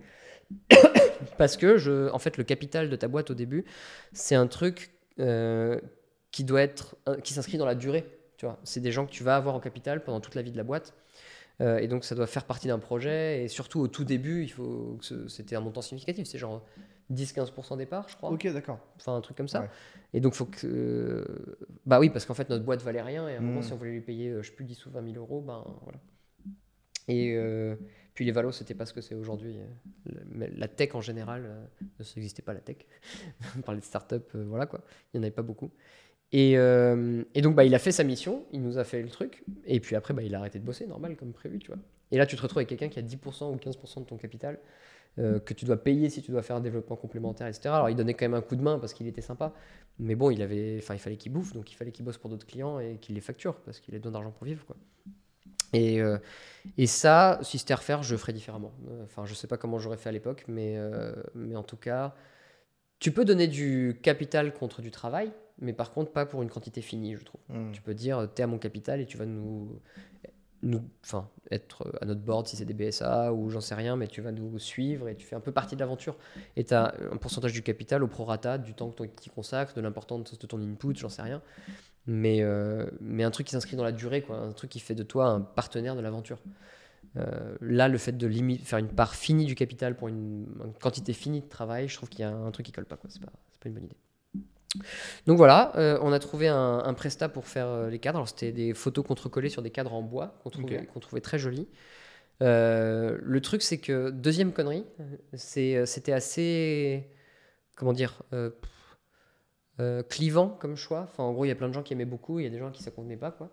parce 1.37 1.57
que 1.57 1.77
je, 1.77 2.09
en 2.11 2.19
fait, 2.19 2.37
le 2.37 2.43
capital 2.43 2.89
de 2.89 2.95
ta 2.95 3.07
boîte 3.07 3.31
au 3.31 3.33
début, 3.33 3.65
c'est 4.13 4.35
un 4.35 4.47
truc 4.47 4.91
euh, 5.19 5.79
qui 6.31 6.43
doit 6.43 6.61
être, 6.61 6.97
qui 7.23 7.33
s'inscrit 7.33 7.57
dans 7.57 7.65
la 7.65 7.75
durée. 7.75 8.05
Tu 8.37 8.45
vois, 8.45 8.59
c'est 8.63 8.79
des 8.79 8.91
gens 8.91 9.05
que 9.05 9.11
tu 9.11 9.23
vas 9.23 9.35
avoir 9.35 9.55
au 9.55 9.59
capital 9.59 10.03
pendant 10.03 10.19
toute 10.19 10.35
la 10.35 10.41
vie 10.41 10.51
de 10.51 10.57
la 10.57 10.63
boîte. 10.63 10.93
et 11.59 11.87
donc, 11.87 12.05
ça 12.05 12.15
doit 12.15 12.27
faire 12.27 12.45
partie 12.45 12.67
d'un 12.67 12.79
projet. 12.79 13.43
Et 13.43 13.47
surtout, 13.47 13.81
au 13.81 13.87
tout 13.87 14.05
début, 14.05 14.43
il 14.43 14.49
faut 14.49 14.97
que 15.01 15.27
c'était 15.27 15.55
un 15.55 15.61
montant 15.61 15.81
significatif. 15.81 16.25
C'est 16.27 16.37
genre 16.37 16.63
10-15% 17.11 17.77
départ, 17.77 18.07
je 18.07 18.15
crois. 18.15 18.31
Ok, 18.31 18.47
d'accord. 18.47 18.79
Enfin, 18.97 19.15
un 19.15 19.21
truc 19.21 19.37
comme 19.37 19.47
ça. 19.47 19.67
Et 20.13 20.19
donc, 20.19 20.33
faut 20.33 20.45
que. 20.45 21.25
Bah 21.85 21.99
oui, 21.99 22.09
parce 22.09 22.25
qu'en 22.25 22.33
fait, 22.33 22.49
notre 22.49 22.63
boîte 22.63 22.81
valait 22.81 23.01
rien. 23.01 23.27
Et 23.27 23.35
à 23.35 23.37
un 23.39 23.41
moment, 23.41 23.59
hmm. 23.59 23.63
si 23.63 23.73
on 23.73 23.77
voulait 23.77 23.91
lui 23.91 24.01
payer, 24.01 24.29
euh, 24.29 24.43
je 24.43 24.49
sais 24.49 24.55
plus, 24.55 24.65
10 24.65 24.85
ou 24.85 24.91
20 24.91 25.13
000 25.13 25.15
euros, 25.17 25.41
ben 25.41 25.63
voilà. 25.83 25.99
Et 27.07 27.35
euh, 27.35 27.75
puis 28.13 28.25
les 28.25 28.31
valos, 28.31 28.51
c'était 28.51 28.75
pas 28.75 28.85
ce 28.85 28.93
que 28.93 29.01
c'est 29.01 29.15
aujourd'hui. 29.15 29.57
La 30.35 30.67
tech 30.67 30.93
en 30.93 31.01
général, 31.01 31.45
euh, 31.45 32.03
ça 32.03 32.13
n'existait 32.15 32.43
pas 32.43 32.53
la 32.53 32.59
tech. 32.59 32.77
on 33.57 33.61
parlait 33.61 33.81
de 33.81 33.85
start-up, 33.85 34.29
voilà 34.33 34.67
quoi. 34.67 34.81
Il 35.13 35.17
n'y 35.17 35.21
en 35.21 35.23
avait 35.23 35.35
pas 35.35 35.41
beaucoup. 35.41 35.71
Et, 36.31 36.51
et, 36.51 37.41
donc, 37.41 37.55
bah, 37.55 37.63
il 37.63 37.73
a 37.73 37.79
fait 37.79 37.91
sa 37.91 38.03
mission, 38.03 38.45
il 38.51 38.61
nous 38.61 38.77
a 38.77 38.83
fait 38.83 39.01
le 39.01 39.09
truc. 39.09 39.43
Et 39.65 39.79
puis 39.79 39.95
après, 39.95 40.13
bah, 40.13 40.21
il 40.21 40.35
a 40.35 40.37
arrêté 40.37 40.59
de 40.59 40.63
bosser, 40.63 40.85
normal, 40.85 41.15
comme 41.15 41.33
prévu, 41.33 41.57
tu 41.57 41.71
vois. 41.71 41.79
Et 42.11 42.17
là, 42.17 42.27
tu 42.27 42.35
te 42.35 42.41
retrouves 42.43 42.59
avec 42.59 42.69
quelqu'un 42.69 42.89
qui 42.89 42.99
a 42.99 43.01
10% 43.01 43.51
ou 43.51 43.55
15% 43.55 43.99
de 44.01 44.05
ton 44.05 44.17
capital. 44.17 44.59
Euh, 45.19 45.39
que 45.39 45.53
tu 45.53 45.65
dois 45.65 45.75
payer 45.75 46.09
si 46.09 46.21
tu 46.21 46.31
dois 46.31 46.41
faire 46.41 46.55
un 46.55 46.61
développement 46.61 46.95
complémentaire, 46.95 47.47
etc. 47.47 47.69
Alors 47.69 47.89
il 47.89 47.95
donnait 47.95 48.13
quand 48.13 48.23
même 48.23 48.35
un 48.35 48.41
coup 48.41 48.55
de 48.55 48.61
main 48.61 48.79
parce 48.79 48.93
qu'il 48.93 49.05
était 49.05 49.21
sympa, 49.21 49.53
mais 49.97 50.15
bon, 50.15 50.31
il 50.31 50.41
avait, 50.41 50.77
enfin 50.77 50.93
il 50.93 50.99
fallait 50.99 51.17
qu'il 51.17 51.33
bouffe, 51.33 51.51
donc 51.53 51.69
il 51.71 51.75
fallait 51.75 51.91
qu'il 51.91 52.05
bosse 52.05 52.17
pour 52.17 52.29
d'autres 52.29 52.45
clients 52.45 52.79
et 52.79 52.97
qu'il 53.01 53.15
les 53.15 53.21
facture 53.21 53.55
parce 53.55 53.81
qu'il 53.81 53.93
a 53.95 53.97
besoin 53.97 54.13
d'argent 54.13 54.31
pour 54.31 54.45
vivre, 54.45 54.65
quoi. 54.65 54.77
Et, 55.73 56.01
euh, 56.01 56.17
et 56.77 56.87
ça, 56.87 57.39
si 57.43 57.59
c'était 57.59 57.73
à 57.73 57.77
refaire, 57.77 58.01
je 58.01 58.15
ferais 58.15 58.33
différemment. 58.33 58.71
Euh, 58.89 59.03
enfin, 59.03 59.25
je 59.25 59.33
sais 59.33 59.45
pas 59.45 59.57
comment 59.57 59.77
j'aurais 59.77 59.97
fait 59.97 60.09
à 60.09 60.11
l'époque, 60.11 60.45
mais, 60.47 60.77
mais 61.35 61.55
en 61.57 61.63
tout 61.63 61.77
cas, 61.77 62.15
tu 62.99 63.11
peux 63.11 63.25
donner 63.25 63.47
du 63.47 63.99
capital 64.01 64.53
contre 64.53 64.81
du 64.81 64.89
travail, 64.89 65.31
mais 65.59 65.73
par 65.73 65.91
contre 65.91 66.11
pas 66.11 66.25
pour 66.25 66.43
une 66.43 66.49
quantité 66.49 66.81
finie, 66.81 67.17
je 67.17 67.25
trouve. 67.25 67.41
Hmm. 67.49 67.71
Tu 67.73 67.81
peux 67.81 67.93
dire, 67.93 68.29
t'es 68.33 68.43
à 68.43 68.47
mon 68.47 68.57
capital 68.57 69.01
et 69.01 69.05
tu 69.05 69.17
vas 69.17 69.25
nous 69.25 69.81
enfin, 71.03 71.29
être 71.51 71.91
à 72.01 72.05
notre 72.05 72.21
board 72.21 72.47
si 72.47 72.57
c'est 72.57 72.65
des 72.65 72.73
BSA 72.73 73.33
ou 73.33 73.49
j'en 73.49 73.61
sais 73.61 73.75
rien, 73.75 73.95
mais 73.95 74.07
tu 74.07 74.21
vas 74.21 74.31
nous 74.31 74.59
suivre 74.59 75.07
et 75.07 75.15
tu 75.15 75.25
fais 75.25 75.35
un 75.35 75.39
peu 75.39 75.51
partie 75.51 75.75
de 75.75 75.79
l'aventure. 75.79 76.17
Et 76.55 76.63
tu 76.63 76.73
as 76.73 76.93
un 77.11 77.17
pourcentage 77.17 77.53
du 77.53 77.61
capital 77.61 78.03
au 78.03 78.07
prorata 78.07 78.57
du 78.57 78.73
temps 78.73 78.91
que 78.91 79.03
tu 79.21 79.29
consacres, 79.29 79.73
de 79.73 79.81
l'importance 79.81 80.37
de 80.37 80.47
ton 80.47 80.59
input, 80.61 80.95
j'en 80.95 81.09
sais 81.09 81.21
rien. 81.21 81.41
Mais, 82.07 82.41
euh, 82.41 82.89
mais 83.01 83.23
un 83.23 83.31
truc 83.31 83.47
qui 83.47 83.51
s'inscrit 83.51 83.75
dans 83.75 83.83
la 83.83 83.91
durée, 83.91 84.21
quoi, 84.21 84.37
un 84.37 84.51
truc 84.51 84.69
qui 84.69 84.79
fait 84.79 84.95
de 84.95 85.03
toi 85.03 85.27
un 85.27 85.41
partenaire 85.41 85.95
de 85.95 86.01
l'aventure. 86.01 86.39
Euh, 87.17 87.55
là, 87.61 87.87
le 87.87 87.97
fait 87.97 88.17
de 88.17 88.29
faire 88.63 88.79
une 88.79 88.87
part 88.87 89.15
finie 89.15 89.45
du 89.45 89.55
capital 89.55 89.95
pour 89.95 90.07
une, 90.07 90.45
quantité 90.81 91.13
finie 91.13 91.41
de 91.41 91.47
travail, 91.47 91.87
je 91.87 91.95
trouve 91.95 92.09
qu'il 92.09 92.21
y 92.21 92.23
a 92.23 92.31
un 92.31 92.51
truc 92.51 92.65
qui 92.65 92.71
colle 92.71 92.85
pas. 92.85 92.97
C'est 93.07 93.21
pas, 93.21 93.31
pas 93.59 93.69
une 93.69 93.73
bonne 93.73 93.85
idée. 93.85 93.97
Donc 95.25 95.37
voilà, 95.37 95.71
euh, 95.77 95.97
on 96.01 96.11
a 96.11 96.19
trouvé 96.19 96.47
un, 96.47 96.79
un, 96.79 96.93
Presta 96.93 97.29
pour 97.29 97.47
faire 97.47 97.67
euh, 97.67 97.89
les 97.89 97.99
cadres. 97.99 98.17
Alors 98.17 98.29
c'était 98.29 98.51
des 98.51 98.73
photos 98.73 99.05
contre-collées 99.05 99.49
sur 99.49 99.61
des 99.61 99.71
cadres 99.71 99.93
en 99.93 100.01
bois 100.01 100.39
qu'on 100.43 100.49
trouvait, 100.49 100.87
trouvait, 101.01 101.21
très 101.21 101.39
jolis. 101.39 101.67
Euh, 102.41 103.17
le 103.21 103.41
truc 103.41 103.61
c'est 103.61 103.79
que, 103.79 104.11
deuxième 104.11 104.53
connerie, 104.53 104.85
c'était 105.33 106.13
assez, 106.13 107.09
comment 107.75 107.93
dire, 107.93 108.21
clivant 110.09 110.49
comme 110.49 110.75
choix. 110.75 111.07
Enfin 111.11 111.23
en 111.23 111.33
gros 111.33 111.45
il 111.45 111.49
y 111.49 111.51
a 111.51 111.55
plein 111.55 111.69
de 111.69 111.73
gens 111.73 111.83
qui 111.83 111.93
aimaient 111.93 112.05
beaucoup, 112.05 112.39
il 112.39 112.43
y 112.43 112.47
a 112.47 112.51
des 112.51 112.59
gens 112.59 112.71
qui 112.71 112.83
ça 112.83 112.91
convenait 112.91 113.17
pas 113.17 113.31
quoi. 113.31 113.51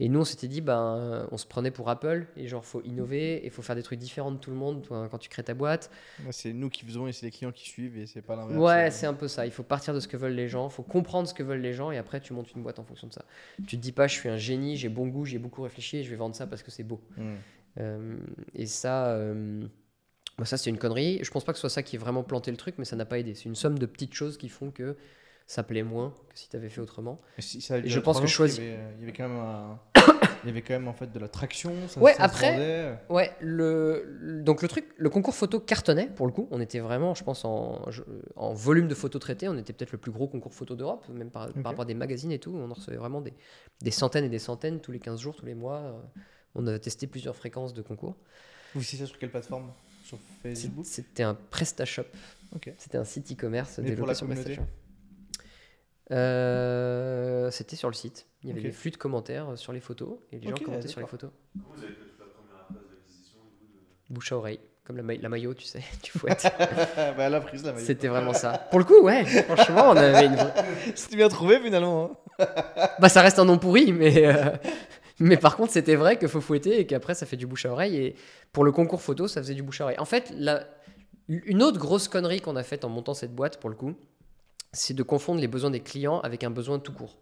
Et 0.00 0.08
nous, 0.08 0.20
on 0.20 0.24
s'était 0.24 0.48
dit, 0.48 0.62
ben, 0.62 1.28
on 1.30 1.36
se 1.36 1.46
prenait 1.46 1.70
pour 1.70 1.90
Apple, 1.90 2.26
et 2.36 2.48
genre, 2.48 2.64
faut 2.64 2.80
innover, 2.82 3.46
et 3.46 3.50
faut 3.50 3.60
faire 3.60 3.76
des 3.76 3.82
trucs 3.82 3.98
différents 3.98 4.32
de 4.32 4.38
tout 4.38 4.50
le 4.50 4.56
monde 4.56 4.86
quand 4.88 5.18
tu 5.18 5.28
crées 5.28 5.44
ta 5.44 5.52
boîte. 5.52 5.90
c'est 6.30 6.54
nous 6.54 6.70
qui 6.70 6.86
faisons, 6.86 7.06
et 7.06 7.12
c'est 7.12 7.26
les 7.26 7.30
clients 7.30 7.52
qui 7.52 7.68
suivent, 7.68 7.98
et 7.98 8.06
c'est 8.06 8.22
pas 8.22 8.34
l'inverse. 8.34 8.58
Ouais, 8.58 8.90
c'est 8.90 9.06
un 9.06 9.12
peu 9.12 9.28
ça. 9.28 9.44
Il 9.44 9.52
faut 9.52 9.62
partir 9.62 9.92
de 9.92 10.00
ce 10.00 10.08
que 10.08 10.16
veulent 10.16 10.32
les 10.32 10.48
gens, 10.48 10.68
il 10.68 10.72
faut 10.72 10.82
comprendre 10.82 11.28
ce 11.28 11.34
que 11.34 11.42
veulent 11.42 11.60
les 11.60 11.74
gens, 11.74 11.90
et 11.90 11.98
après, 11.98 12.20
tu 12.20 12.32
montes 12.32 12.50
une 12.52 12.62
boîte 12.62 12.78
en 12.78 12.84
fonction 12.84 13.08
de 13.08 13.12
ça. 13.12 13.26
Tu 13.68 13.76
te 13.76 13.82
dis 13.82 13.92
pas, 13.92 14.06
je 14.06 14.14
suis 14.14 14.30
un 14.30 14.38
génie, 14.38 14.76
j'ai 14.76 14.88
bon 14.88 15.06
goût, 15.06 15.26
j'ai 15.26 15.38
beaucoup 15.38 15.62
réfléchi, 15.62 15.98
et 15.98 16.02
je 16.02 16.10
vais 16.10 16.16
vendre 16.16 16.34
ça 16.34 16.46
parce 16.46 16.62
que 16.62 16.70
c'est 16.70 16.82
beau. 16.82 17.00
Hmm. 17.18 17.34
Euh, 17.78 18.16
et 18.54 18.66
ça. 18.66 19.08
Euh, 19.08 19.66
bah, 20.38 20.46
ça, 20.46 20.56
c'est 20.56 20.70
une 20.70 20.78
connerie. 20.78 21.20
Je 21.22 21.30
pense 21.30 21.44
pas 21.44 21.52
que 21.52 21.58
ce 21.58 21.60
soit 21.60 21.70
ça 21.70 21.82
qui 21.82 21.96
ait 21.96 21.98
vraiment 21.98 22.22
planté 22.22 22.50
le 22.50 22.56
truc, 22.56 22.76
mais 22.78 22.86
ça 22.86 22.96
n'a 22.96 23.04
pas 23.04 23.18
aidé. 23.18 23.34
C'est 23.34 23.44
une 23.44 23.54
somme 23.54 23.78
de 23.78 23.84
petites 23.84 24.14
choses 24.14 24.38
qui 24.38 24.48
font 24.48 24.70
que 24.70 24.96
ça 25.50 25.64
plaît 25.64 25.82
moins 25.82 26.14
que 26.28 26.38
si 26.38 26.48
tu 26.48 26.54
avais 26.54 26.68
fait 26.68 26.80
autrement. 26.80 27.20
Et, 27.36 27.40
je 27.42 27.98
pense 27.98 28.20
que 28.20 28.28
choisir. 28.28 28.62
Il, 28.62 29.00
y 29.00 29.02
avait 29.02 29.12
quand 29.12 29.28
même 29.28 29.78
il 30.44 30.46
y 30.46 30.50
avait 30.50 30.62
quand 30.62 30.74
même 30.74 30.86
en 30.86 30.92
fait 30.92 31.10
de 31.10 31.18
la 31.18 31.26
traction. 31.26 31.72
Ça, 31.88 32.00
ouais, 32.00 32.14
après. 32.20 32.96
ouais, 33.08 33.32
le, 33.40 34.40
donc 34.44 34.62
le 34.62 34.68
truc, 34.68 34.84
le 34.96 35.10
concours 35.10 35.34
photo 35.34 35.58
cartonnait 35.58 36.06
pour 36.06 36.28
le 36.28 36.32
coup. 36.32 36.46
On 36.52 36.60
était 36.60 36.78
vraiment, 36.78 37.16
je 37.16 37.24
pense, 37.24 37.44
en, 37.44 37.84
en 38.36 38.54
volume 38.54 38.86
de 38.86 38.94
photos 38.94 39.20
traitées, 39.20 39.48
on 39.48 39.58
était 39.58 39.72
peut-être 39.72 39.90
le 39.90 39.98
plus 39.98 40.12
gros 40.12 40.28
concours 40.28 40.54
photo 40.54 40.76
d'Europe, 40.76 41.08
même 41.08 41.30
par, 41.30 41.48
rapport 41.64 41.80
à 41.82 41.84
des 41.84 41.94
magazines 41.94 42.30
et 42.30 42.38
tout. 42.38 42.54
On 42.54 42.70
en 42.70 42.74
recevait 42.74 42.98
vraiment 42.98 43.20
des, 43.20 43.34
des, 43.80 43.90
centaines 43.90 44.26
et 44.26 44.28
des 44.28 44.38
centaines 44.38 44.80
tous 44.80 44.92
les 44.92 45.00
15 45.00 45.18
jours, 45.18 45.34
tous 45.34 45.46
les 45.46 45.56
mois. 45.56 46.00
On 46.54 46.64
a 46.68 46.78
testé 46.78 47.08
plusieurs 47.08 47.34
fréquences 47.34 47.74
de 47.74 47.82
concours. 47.82 48.14
Vous 48.76 48.84
ça 48.84 49.04
sur 49.04 49.18
quelle 49.18 49.32
plateforme? 49.32 49.72
Sur 50.04 50.20
Facebook? 50.44 50.86
C'était 50.86 51.24
un 51.24 51.34
PrestaShop. 51.34 52.06
C'était 52.78 52.98
un 52.98 53.04
site 53.04 53.32
e-commerce 53.32 53.80
développé 53.80 54.14
sur 54.14 54.28
PrestaShop. 54.28 54.62
Euh, 56.10 57.50
c'était 57.50 57.76
sur 57.76 57.88
le 57.88 57.94
site. 57.94 58.26
Il 58.42 58.48
y 58.48 58.52
avait 58.52 58.62
des 58.62 58.72
flux 58.72 58.90
de 58.90 58.96
commentaires 58.96 59.50
euh, 59.50 59.56
sur 59.56 59.72
les 59.72 59.80
photos 59.80 60.18
et 60.32 60.38
les 60.38 60.48
gens 60.48 60.56
commentaient 60.56 60.88
sur 60.88 61.00
les 61.00 61.06
photos. 61.06 61.30
Comment 61.52 61.74
vous 61.74 61.82
avez 61.84 61.92
fait 61.92 62.00
toute 62.00 62.18
la 62.18 62.26
première 62.26 62.66
phase 62.66 62.88
d'acquisition 62.90 63.38
de... 63.40 64.14
Bouche 64.14 64.32
à 64.32 64.36
oreille, 64.36 64.60
comme 64.84 64.96
la, 64.96 65.14
la 65.14 65.28
maillot, 65.28 65.54
tu 65.54 65.64
sais, 65.66 65.82
tu 66.02 66.18
fouettes. 66.18 66.52
bah, 66.58 67.14
elle 67.18 67.34
a 67.34 67.40
prise 67.40 67.64
la 67.64 67.72
maillot. 67.72 67.86
C'était 67.86 68.08
vraiment 68.08 68.32
ça. 68.32 68.58
Pour 68.70 68.80
le 68.80 68.84
coup, 68.84 69.00
ouais, 69.02 69.24
franchement, 69.24 69.90
on 69.90 69.96
avait 69.96 70.26
une. 70.26 70.36
C'était 70.94 71.16
bien 71.16 71.28
trouvé 71.28 71.60
finalement. 71.60 72.18
Hein. 72.38 72.46
bah, 72.98 73.08
ça 73.08 73.22
reste 73.22 73.38
un 73.38 73.44
nom 73.44 73.58
pourri, 73.58 73.92
mais. 73.92 74.26
Euh, 74.26 74.50
mais 75.22 75.36
par 75.36 75.58
contre, 75.58 75.70
c'était 75.70 75.96
vrai 75.96 76.18
qu'il 76.18 76.28
faut 76.28 76.40
fouetter 76.40 76.80
et 76.80 76.86
qu'après, 76.86 77.14
ça 77.14 77.26
fait 77.26 77.36
du 77.36 77.46
bouche 77.46 77.66
à 77.66 77.72
oreille. 77.72 77.94
Et 77.98 78.16
pour 78.52 78.64
le 78.64 78.72
concours 78.72 79.02
photo, 79.02 79.28
ça 79.28 79.42
faisait 79.42 79.52
du 79.52 79.62
bouche 79.62 79.82
à 79.82 79.84
oreille. 79.84 79.98
En 79.98 80.06
fait, 80.06 80.32
la... 80.34 80.64
une 81.28 81.62
autre 81.62 81.78
grosse 81.78 82.08
connerie 82.08 82.40
qu'on 82.40 82.56
a 82.56 82.62
faite 82.62 82.86
en 82.86 82.88
montant 82.88 83.12
cette 83.12 83.34
boîte, 83.34 83.60
pour 83.60 83.68
le 83.68 83.76
coup, 83.76 83.94
c'est 84.72 84.94
de 84.94 85.02
confondre 85.02 85.40
les 85.40 85.48
besoins 85.48 85.70
des 85.70 85.80
clients 85.80 86.20
avec 86.20 86.44
un 86.44 86.50
besoin 86.50 86.78
tout 86.78 86.92
court. 86.92 87.18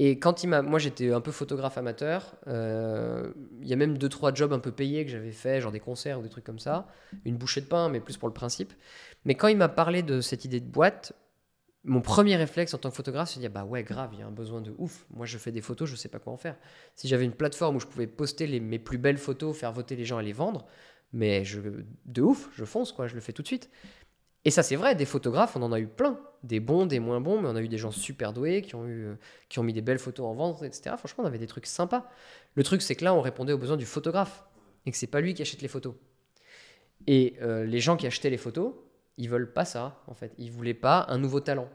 Et 0.00 0.18
quand 0.20 0.44
il 0.44 0.46
m'a, 0.46 0.62
moi 0.62 0.78
j'étais 0.78 1.12
un 1.12 1.20
peu 1.20 1.32
photographe 1.32 1.76
amateur, 1.76 2.36
euh, 2.46 3.32
il 3.60 3.66
y 3.66 3.72
a 3.72 3.76
même 3.76 3.98
deux 3.98 4.08
trois 4.08 4.32
jobs 4.32 4.52
un 4.52 4.60
peu 4.60 4.70
payés 4.70 5.04
que 5.04 5.10
j'avais 5.10 5.32
fait, 5.32 5.60
genre 5.60 5.72
des 5.72 5.80
concerts 5.80 6.20
ou 6.20 6.22
des 6.22 6.28
trucs 6.28 6.44
comme 6.44 6.60
ça, 6.60 6.86
une 7.24 7.36
bouchée 7.36 7.60
de 7.60 7.66
pain, 7.66 7.88
mais 7.88 7.98
plus 7.98 8.16
pour 8.16 8.28
le 8.28 8.34
principe. 8.34 8.72
Mais 9.24 9.34
quand 9.34 9.48
il 9.48 9.56
m'a 9.56 9.68
parlé 9.68 10.02
de 10.02 10.20
cette 10.20 10.44
idée 10.44 10.60
de 10.60 10.70
boîte, 10.70 11.14
mon 11.82 12.00
premier 12.00 12.36
réflexe 12.36 12.74
en 12.74 12.78
tant 12.78 12.90
que 12.90 12.96
photographe, 12.96 13.30
c'est 13.30 13.36
de 13.36 13.40
dire 13.40 13.50
bah 13.50 13.64
ouais 13.64 13.82
grave, 13.82 14.10
il 14.12 14.20
y 14.20 14.22
a 14.22 14.26
un 14.26 14.30
besoin 14.30 14.60
de 14.60 14.72
ouf. 14.78 15.04
Moi 15.10 15.26
je 15.26 15.36
fais 15.36 15.50
des 15.50 15.62
photos, 15.62 15.88
je 15.88 15.96
sais 15.96 16.08
pas 16.08 16.20
quoi 16.20 16.32
en 16.32 16.36
faire. 16.36 16.56
Si 16.94 17.08
j'avais 17.08 17.24
une 17.24 17.32
plateforme 17.32 17.76
où 17.76 17.80
je 17.80 17.86
pouvais 17.86 18.06
poster 18.06 18.46
les, 18.46 18.60
mes 18.60 18.78
plus 18.78 18.98
belles 18.98 19.18
photos, 19.18 19.56
faire 19.56 19.72
voter 19.72 19.96
les 19.96 20.04
gens 20.04 20.20
et 20.20 20.24
les 20.24 20.32
vendre, 20.32 20.66
mais 21.12 21.44
je, 21.44 21.60
de 22.04 22.22
ouf, 22.22 22.50
je 22.54 22.64
fonce 22.64 22.92
quoi, 22.92 23.08
je 23.08 23.16
le 23.16 23.20
fais 23.20 23.32
tout 23.32 23.42
de 23.42 23.48
suite. 23.48 23.68
Et 24.44 24.50
ça, 24.50 24.62
c'est 24.62 24.76
vrai, 24.76 24.94
des 24.94 25.04
photographes, 25.04 25.56
on 25.56 25.62
en 25.62 25.72
a 25.72 25.80
eu 25.80 25.88
plein. 25.88 26.20
Des 26.42 26.60
bons, 26.60 26.86
des 26.86 27.00
moins 27.00 27.20
bons, 27.20 27.40
mais 27.40 27.48
on 27.48 27.56
a 27.56 27.60
eu 27.60 27.68
des 27.68 27.78
gens 27.78 27.90
super 27.90 28.32
doués 28.32 28.62
qui 28.62 28.74
ont, 28.74 28.86
eu, 28.86 29.06
euh, 29.06 29.14
qui 29.48 29.58
ont 29.58 29.62
mis 29.62 29.72
des 29.72 29.80
belles 29.80 29.98
photos 29.98 30.26
en 30.26 30.34
vente, 30.34 30.62
etc. 30.62 30.94
Franchement, 30.96 31.24
on 31.24 31.26
avait 31.26 31.38
des 31.38 31.46
trucs 31.46 31.66
sympas. 31.66 32.08
Le 32.54 32.62
truc, 32.62 32.82
c'est 32.82 32.94
que 32.94 33.04
là, 33.04 33.14
on 33.14 33.20
répondait 33.20 33.52
aux 33.52 33.58
besoins 33.58 33.76
du 33.76 33.86
photographe 33.86 34.44
et 34.86 34.90
que 34.90 34.96
c'est 34.96 35.08
pas 35.08 35.20
lui 35.20 35.34
qui 35.34 35.42
achète 35.42 35.62
les 35.62 35.68
photos. 35.68 35.94
Et 37.06 37.36
euh, 37.42 37.64
les 37.64 37.80
gens 37.80 37.96
qui 37.96 38.06
achetaient 38.06 38.30
les 38.30 38.36
photos, 38.36 38.74
ils 39.16 39.28
veulent 39.28 39.52
pas 39.52 39.64
ça, 39.64 40.02
en 40.06 40.14
fait. 40.14 40.32
Ils 40.38 40.52
voulaient 40.52 40.74
pas 40.74 41.06
un 41.08 41.18
nouveau 41.18 41.40
talent. 41.40 41.68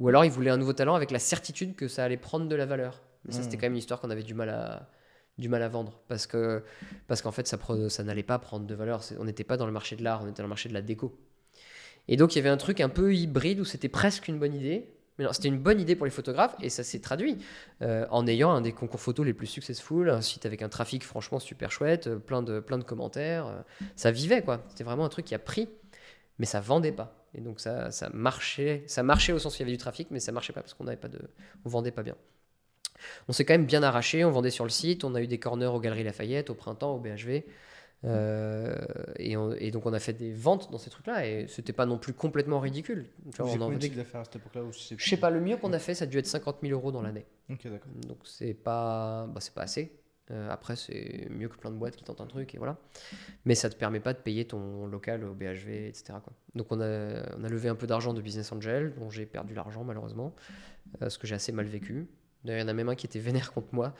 Ou 0.00 0.08
alors, 0.08 0.24
ils 0.24 0.30
voulaient 0.30 0.50
un 0.50 0.56
nouveau 0.56 0.72
talent 0.72 0.94
avec 0.94 1.10
la 1.10 1.18
certitude 1.18 1.74
que 1.76 1.88
ça 1.88 2.04
allait 2.04 2.16
prendre 2.16 2.46
de 2.46 2.54
la 2.56 2.66
valeur. 2.66 3.02
Mais 3.24 3.32
ça, 3.32 3.42
c'était 3.42 3.56
mmh. 3.56 3.60
quand 3.60 3.66
même 3.66 3.72
une 3.72 3.78
histoire 3.78 4.00
qu'on 4.00 4.10
avait 4.10 4.22
du 4.22 4.34
mal 4.34 4.50
à, 4.50 4.90
du 5.38 5.48
mal 5.48 5.62
à 5.62 5.68
vendre 5.68 6.00
parce 6.08 6.26
que 6.26 6.62
parce 7.06 7.22
qu'en 7.22 7.32
fait 7.32 7.46
ça, 7.46 7.58
ça 7.88 8.04
n'allait 8.04 8.22
pas 8.22 8.38
prendre 8.38 8.66
de 8.66 8.74
valeur 8.74 9.00
on 9.18 9.24
n'était 9.24 9.44
pas 9.44 9.56
dans 9.56 9.66
le 9.66 9.72
marché 9.72 9.96
de 9.96 10.04
l'art 10.04 10.22
on 10.22 10.28
était 10.28 10.38
dans 10.38 10.44
le 10.44 10.48
marché 10.48 10.68
de 10.68 10.74
la 10.74 10.82
déco 10.82 11.18
et 12.08 12.16
donc 12.16 12.34
il 12.34 12.38
y 12.38 12.40
avait 12.40 12.50
un 12.50 12.56
truc 12.56 12.80
un 12.80 12.88
peu 12.88 13.14
hybride 13.14 13.60
où 13.60 13.64
c'était 13.64 13.88
presque 13.88 14.28
une 14.28 14.38
bonne 14.38 14.54
idée, 14.54 14.90
Mais 15.18 15.24
non, 15.24 15.32
c'était 15.32 15.48
une 15.48 15.58
bonne 15.58 15.80
idée 15.80 15.94
pour 15.96 16.06
les 16.06 16.10
photographes 16.10 16.56
et 16.60 16.68
ça 16.70 16.82
s'est 16.82 17.00
traduit 17.00 17.38
euh, 17.82 18.06
en 18.10 18.26
ayant 18.26 18.50
un 18.50 18.60
des 18.60 18.72
concours 18.72 19.00
photos 19.00 19.24
les 19.24 19.32
plus 19.34 19.46
successful, 19.46 20.10
un 20.10 20.20
site 20.20 20.44
avec 20.46 20.62
un 20.62 20.68
trafic 20.68 21.04
franchement 21.04 21.38
super 21.38 21.70
chouette, 21.70 22.08
euh, 22.08 22.16
plein 22.18 22.42
de, 22.42 22.60
plein 22.60 22.78
de 22.78 22.84
commentaires. 22.84 23.46
euh, 23.46 23.62
ça 23.96 24.10
vivait 24.10 24.42
quoi. 24.42 24.64
C'était 24.68 24.84
vraiment 24.84 25.04
un 25.04 25.08
truc 25.08 25.24
qui 25.24 25.34
a 25.34 25.38
pris, 25.38 25.68
mais 26.38 26.46
ça 26.46 26.60
vendait 26.60 26.92
pas. 26.92 27.26
Et 27.34 27.40
donc 27.40 27.60
ça, 27.60 27.90
ça 27.90 28.10
marchait, 28.12 28.84
ça 28.86 29.02
marchait 29.02 29.32
au 29.32 29.38
sens 29.38 29.54
où 29.54 29.56
il 29.58 29.60
y 29.60 29.62
avait 29.64 29.72
du 29.72 29.78
trafic, 29.78 30.08
mais 30.10 30.20
ça 30.20 30.32
marchait 30.32 30.52
pas 30.52 30.60
parce 30.60 30.74
qu'on 30.74 30.84
n'avait 30.84 30.96
pas 30.96 31.08
de, 31.08 31.20
on 31.64 31.68
vendait 31.68 31.90
pas 31.92 32.02
bien. 32.02 32.16
On 33.28 33.32
s'est 33.32 33.44
quand 33.44 33.54
même 33.54 33.66
bien 33.66 33.82
arraché, 33.82 34.24
on 34.24 34.30
vendait 34.30 34.50
sur 34.50 34.64
le 34.64 34.70
site, 34.70 35.04
on 35.04 35.14
a 35.14 35.20
eu 35.20 35.26
des 35.26 35.38
corners 35.38 35.66
aux 35.66 35.80
Galeries 35.80 36.04
Lafayette, 36.04 36.50
au 36.50 36.54
printemps, 36.54 36.94
au 36.94 36.98
BHV. 37.00 37.42
Euh, 38.04 38.74
et, 39.18 39.36
on- 39.36 39.52
et 39.52 39.70
donc 39.70 39.86
on 39.86 39.92
a 39.92 39.98
fait 39.98 40.12
des 40.12 40.32
ventes 40.32 40.70
dans 40.70 40.78
ces 40.78 40.90
trucs-là 40.90 41.26
et 41.26 41.46
c'était 41.48 41.72
pas 41.72 41.86
non 41.86 41.98
plus 41.98 42.12
complètement 42.12 42.60
ridicule. 42.60 43.06
Tu 43.32 43.42
vois, 43.42 43.50
on 43.52 43.60
en 43.62 43.70
d'affaires 43.96 44.20
à 44.20 44.24
cette 44.24 44.36
époque-là 44.36 44.62
je 44.70 45.08
sais 45.08 45.16
pas, 45.16 45.30
le 45.30 45.40
mieux 45.40 45.56
qu'on 45.56 45.72
a 45.72 45.78
fait, 45.78 45.94
ça 45.94 46.04
a 46.04 46.06
dû 46.06 46.18
être 46.18 46.26
50 46.26 46.58
000 46.62 46.72
euros 46.72 46.92
dans 46.92 47.02
l'année. 47.02 47.24
Ok, 47.50 47.64
d'accord. 47.64 47.92
Donc 48.06 48.18
c'est 48.24 48.54
pas, 48.54 49.26
bah, 49.28 49.40
c'est 49.40 49.54
pas 49.54 49.62
assez. 49.62 49.92
Euh, 50.30 50.48
après, 50.50 50.74
c'est 50.74 51.26
mieux 51.30 51.48
que 51.48 51.56
plein 51.56 51.70
de 51.70 51.76
boîtes 51.76 51.96
qui 51.96 52.04
tentent 52.04 52.22
un 52.22 52.26
truc 52.26 52.54
et 52.54 52.58
voilà. 52.58 52.78
Mais 53.44 53.54
ça 53.54 53.68
te 53.68 53.76
permet 53.76 54.00
pas 54.00 54.14
de 54.14 54.18
payer 54.18 54.46
ton 54.46 54.86
local 54.86 55.22
au 55.24 55.34
BHV, 55.34 55.88
etc. 55.88 56.04
Quoi. 56.24 56.32
Donc 56.54 56.68
on 56.70 56.80
a, 56.80 57.22
on 57.38 57.44
a 57.44 57.48
levé 57.48 57.68
un 57.68 57.74
peu 57.74 57.86
d'argent 57.86 58.14
de 58.14 58.22
Business 58.22 58.50
Angel, 58.50 58.94
dont 58.98 59.10
j'ai 59.10 59.26
perdu 59.26 59.52
l'argent 59.54 59.84
malheureusement, 59.84 60.34
euh, 61.02 61.10
ce 61.10 61.18
que 61.18 61.26
j'ai 61.26 61.34
assez 61.34 61.52
mal 61.52 61.66
vécu. 61.66 62.06
D'ailleurs, 62.42 62.60
il 62.60 62.62
y 62.62 62.66
en 62.66 62.68
a 62.68 62.74
même 62.74 62.88
un 62.88 62.94
qui 62.94 63.04
était 63.06 63.18
vénère 63.18 63.52
contre 63.52 63.68
moi. 63.74 63.94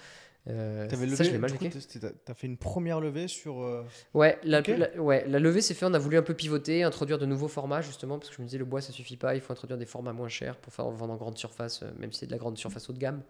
Euh, 0.46 0.86
T'avais 0.88 1.06
ça, 1.06 1.12
levé, 1.12 1.24
je 1.24 1.30
l'ai 1.32 1.38
mal 1.38 1.50
du 1.52 1.56
coup, 1.58 1.64
vécu. 1.64 1.78
t'as- 2.24 2.34
fait 2.34 2.46
une 2.46 2.58
première 2.58 3.00
levée 3.00 3.28
sur. 3.28 3.62
euh, 3.62 3.82
Ouais, 4.12 4.38
la, 4.44 4.60
Ok. 4.60 4.68
la- 4.68 5.00
ouais, 5.02 5.24
la 5.26 5.38
levée 5.38 5.62
s'est 5.62 5.72
fait. 5.72 5.86
On 5.86 5.94
a 5.94 5.98
voulu 5.98 6.18
un 6.18 6.22
peu 6.22 6.34
pivoter, 6.34 6.82
introduire 6.82 7.18
de 7.18 7.24
nouveaux 7.26 7.48
formats 7.48 7.80
justement, 7.80 8.18
parce 8.18 8.28
que 8.28 8.36
je 8.36 8.42
me 8.42 8.46
disais 8.46 8.58
le 8.58 8.66
bois 8.66 8.82
ça 8.82 8.92
suffit 8.92 9.16
pas. 9.16 9.34
Il 9.34 9.40
faut 9.40 9.52
introduire 9.52 9.78
des 9.78 9.86
formats 9.86 10.12
moins 10.12 10.28
chers 10.28 10.56
pour 10.58 10.72
faire 10.72 10.86
vendre 10.90 11.14
en 11.14 11.16
grande 11.16 11.38
surface, 11.38 11.82
euh, 11.82 11.90
même 11.98 12.12
si 12.12 12.20
c'est 12.20 12.26
de 12.26 12.32
la 12.32 12.38
grande 12.38 12.58
surface 12.58 12.90
haut 12.90 12.92
de 12.92 12.98
gamme. 12.98 13.22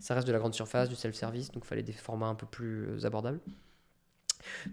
Ça 0.00 0.14
reste 0.14 0.26
de 0.26 0.32
la 0.32 0.38
grande 0.40 0.54
surface, 0.54 0.88
du 0.88 0.96
self-service, 0.96 1.52
donc 1.52 1.62
il 1.64 1.68
fallait 1.68 1.82
des 1.84 1.92
formats 1.92 2.26
un 2.26 2.34
peu 2.34 2.46
plus 2.46 2.86
euh, 2.88 3.06
abordables. 3.06 3.38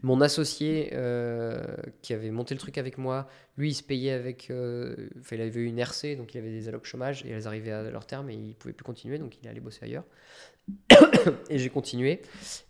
Mon 0.01 0.21
associé 0.21 0.89
euh, 0.93 1.61
qui 2.01 2.13
avait 2.13 2.31
monté 2.31 2.53
le 2.53 2.59
truc 2.59 2.77
avec 2.77 2.97
moi, 2.97 3.27
lui 3.57 3.69
il 3.69 3.73
se 3.73 3.83
payait 3.83 4.11
avec. 4.11 4.49
euh, 4.51 4.95
il 5.31 5.41
avait 5.41 5.61
eu 5.61 5.65
une 5.65 5.79
RC, 5.79 6.15
donc 6.15 6.33
il 6.35 6.37
avait 6.37 6.51
des 6.51 6.67
allocs 6.67 6.85
chômage 6.85 7.25
et 7.25 7.29
elles 7.29 7.47
arrivaient 7.47 7.71
à 7.71 7.89
leur 7.89 8.05
terme 8.05 8.29
et 8.29 8.35
il 8.35 8.55
pouvait 8.55 8.73
plus 8.73 8.83
continuer, 8.83 9.17
donc 9.17 9.37
il 9.41 9.47
est 9.47 9.49
allé 9.49 9.59
bosser 9.61 9.85
ailleurs. 9.85 10.03
et 11.49 11.57
j'ai 11.59 11.70
continué. 11.70 12.22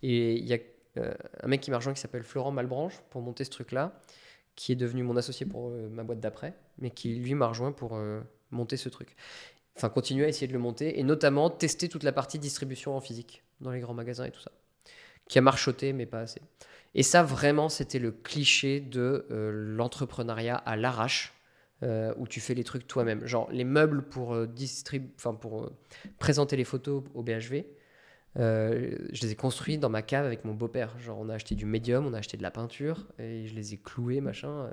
Et 0.01 0.33
il 0.33 0.45
y 0.45 0.53
a 0.53 0.57
euh, 0.97 1.13
un 1.41 1.47
mec 1.47 1.61
qui 1.61 1.71
m'a 1.71 1.77
rejoint 1.77 1.93
qui 1.93 2.01
s'appelle 2.01 2.23
Florent 2.23 2.51
Malbranche 2.51 2.99
pour 3.09 3.21
monter 3.21 3.43
ce 3.43 3.49
truc-là, 3.49 3.99
qui 4.55 4.71
est 4.71 4.75
devenu 4.75 5.03
mon 5.03 5.17
associé 5.17 5.45
pour 5.45 5.69
euh, 5.69 5.89
ma 5.89 6.03
boîte 6.03 6.19
d'après, 6.19 6.53
mais 6.77 6.91
qui 6.91 7.15
lui 7.15 7.33
m'a 7.35 7.47
rejoint 7.47 7.71
pour 7.71 7.95
euh, 7.95 8.21
monter 8.51 8.77
ce 8.77 8.89
truc. 8.89 9.15
Enfin, 9.75 9.89
continuer 9.89 10.25
à 10.25 10.27
essayer 10.27 10.47
de 10.47 10.53
le 10.53 10.59
monter 10.59 10.99
et 10.99 11.03
notamment 11.03 11.49
tester 11.49 11.89
toute 11.89 12.03
la 12.03 12.11
partie 12.11 12.37
distribution 12.37 12.95
en 12.95 13.01
physique 13.01 13.43
dans 13.59 13.71
les 13.71 13.79
grands 13.79 13.95
magasins 13.95 14.25
et 14.25 14.31
tout 14.31 14.41
ça, 14.41 14.51
qui 15.27 15.39
a 15.39 15.41
marchoté 15.41 15.93
mais 15.93 16.05
pas 16.05 16.19
assez. 16.19 16.41
Et 16.93 17.01
ça, 17.01 17.23
vraiment, 17.23 17.69
c'était 17.69 17.97
le 17.97 18.11
cliché 18.11 18.79
de 18.79 19.25
l'entrepreneuriat 19.29 20.55
à 20.57 20.75
l'arrache. 20.75 21.33
où 21.81 22.27
tu 22.27 22.39
fais 22.39 22.53
les 22.53 22.63
trucs 22.63 22.85
toi-même. 22.87 23.25
Genre 23.25 23.49
les 23.51 23.63
meubles 23.63 24.03
pour, 24.03 24.35
distrib- 24.45 25.09
pour 25.39 25.71
présenter 26.19 26.55
les 26.55 26.65
photos 26.65 27.03
au 27.15 27.23
BHV, 27.23 27.65
euh, 28.39 28.91
je 29.11 29.21
les 29.21 29.31
ai 29.31 29.35
construits 29.35 29.77
dans 29.77 29.89
ma 29.89 30.01
cave 30.01 30.25
avec 30.25 30.45
mon 30.45 30.53
beau-père. 30.53 30.97
Genre, 30.99 31.17
on 31.19 31.29
a 31.29 31.35
acheté 31.35 31.55
du 31.55 31.65
médium, 31.65 32.05
on 32.05 32.13
a 32.13 32.17
acheté 32.19 32.37
de 32.37 32.43
la 32.43 32.51
peinture, 32.51 33.05
et 33.19 33.47
je 33.47 33.53
les 33.55 33.73
ai 33.73 33.77
cloués, 33.77 34.21
machin. 34.21 34.49
euh, 34.49 34.71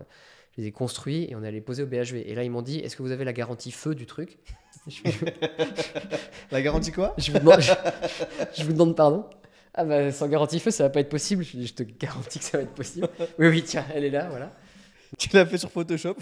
je 0.57 0.63
les 0.63 0.69
ai 0.69 0.73
construits 0.73 1.27
et 1.31 1.37
on 1.37 1.39
allait 1.41 1.53
les 1.53 1.61
poser 1.61 1.83
au 1.85 1.87
BHV. 1.87 2.25
Et 2.27 2.35
là, 2.35 2.43
ils 2.43 2.51
m'ont 2.51 2.63
dit 2.63 2.79
Est-ce 2.81 2.97
que 2.97 3.03
vous 3.03 3.13
avez 3.13 3.25
la 3.25 3.33
garantie 3.33 3.71
feu 3.71 3.95
du 3.95 4.07
truc? 4.07 4.39
La 6.51 6.63
garantie 6.63 6.93
quoi? 6.93 7.15
Je 7.19 7.33
vous 7.33 7.39
demande, 7.39 7.61
je, 7.61 7.73
je 8.57 8.65
vous 8.65 8.73
demande 8.73 8.97
pardon. 8.97 9.27
Ah 9.75 9.85
bah 9.85 10.11
sans 10.11 10.27
garantie 10.29 10.59
feu, 10.59 10.71
ça 10.71 10.85
va 10.85 10.91
pas 10.91 11.01
être 11.01 11.09
possible. 11.09 11.45
Je 11.45 11.73
te 11.73 11.83
garantis 11.85 12.39
que 12.41 12.45
ça 12.45 12.59
va 12.59 12.65
être 12.65 12.75
possible. 12.75 13.09
Oui, 13.39 13.49
oui, 13.49 13.63
tiens, 13.63 13.85
elle 13.95 14.05
est 14.05 14.11
là, 14.11 14.29
voilà. 14.29 14.53
Tu 15.19 15.29
l'as 15.33 15.45
fait 15.47 15.59
sur 15.59 15.71
Photoshop 15.71 16.17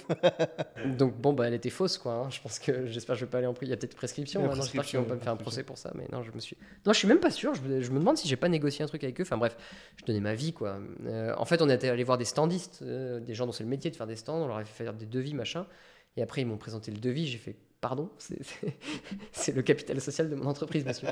Donc 0.99 1.17
bon, 1.21 1.33
bah 1.35 1.47
elle 1.47 1.55
était 1.55 1.71
fausse, 1.71 1.99
quoi. 1.99 2.13
hein. 2.15 2.31
Je 2.31 2.41
pense 2.41 2.59
que 2.59 2.87
j'espère 2.87 3.15
que 3.17 3.21
je 3.21 3.25
vais 3.27 3.31
pas 3.31 3.39
aller 3.39 3.47
en 3.47 3.53
prison. 3.55 3.69
Il 3.69 3.71
y 3.71 3.75
a 3.75 3.77
peut-être 3.77 3.95
prescription. 3.97 4.45
Hein. 4.45 4.55
J'espère 4.55 4.85
qu'ils 4.85 4.99
vont 4.99 5.05
pas 5.05 5.15
me 5.15 5.21
faire 5.21 5.33
un 5.33 5.37
procès 5.37 5.63
pour 5.63 5.77
ça. 5.79 5.93
Mais 5.95 6.07
non, 6.11 6.23
je 6.23 6.31
me 6.33 6.41
suis. 6.41 6.57
Non, 6.87 6.93
je 6.93 6.99
suis 6.99 7.09
même 7.09 7.21
pas 7.21 7.31
sûr. 7.31 7.55
Je 7.55 7.63
me, 7.63 7.81
je 7.83 7.91
me 7.91 7.99
demande 7.99 8.17
si 8.17 8.27
j'ai 8.29 8.37
pas 8.37 8.49
négocié 8.49 8.83
un 8.85 8.89
truc 8.89 9.05
avec 9.05 9.21
eux. 9.21 9.25
Enfin 9.25 9.37
bref, 9.37 9.57
je 9.97 10.05
donnais 10.07 10.21
ma 10.21 10.35
vie, 10.35 10.53
quoi. 10.53 10.79
Euh, 11.07 11.35
en 11.37 11.45
fait, 11.45 11.61
on 11.63 11.69
était 11.69 11.89
allé 11.89 12.03
voir 12.05 12.17
des 12.19 12.25
standistes, 12.25 12.81
euh, 12.83 13.21
des 13.21 13.35
gens 13.35 13.47
dont 13.47 13.53
c'est 13.53 13.65
le 13.65 13.69
métier 13.71 13.91
de 13.91 13.97
faire 13.97 14.07
des 14.07 14.17
stands. 14.17 14.43
On 14.43 14.47
leur 14.47 14.57
a 14.59 14.65
fait 14.65 14.85
faire 14.85 14.95
des 14.95 15.07
devis, 15.07 15.35
machin. 15.35 15.67
Et 16.17 16.23
après, 16.23 16.41
ils 16.41 16.47
m'ont 16.47 16.57
présenté 16.57 16.91
le 16.91 16.99
devis. 16.99 17.27
J'ai 17.27 17.39
fait 17.39 17.57
pardon, 17.81 18.11
c'est- 19.33 19.55
le 19.55 19.63
capital 19.63 20.01
social 20.01 20.29
de 20.31 20.35
mon 20.35 20.47
entreprise, 20.47 20.85
monsieur. 20.85 21.09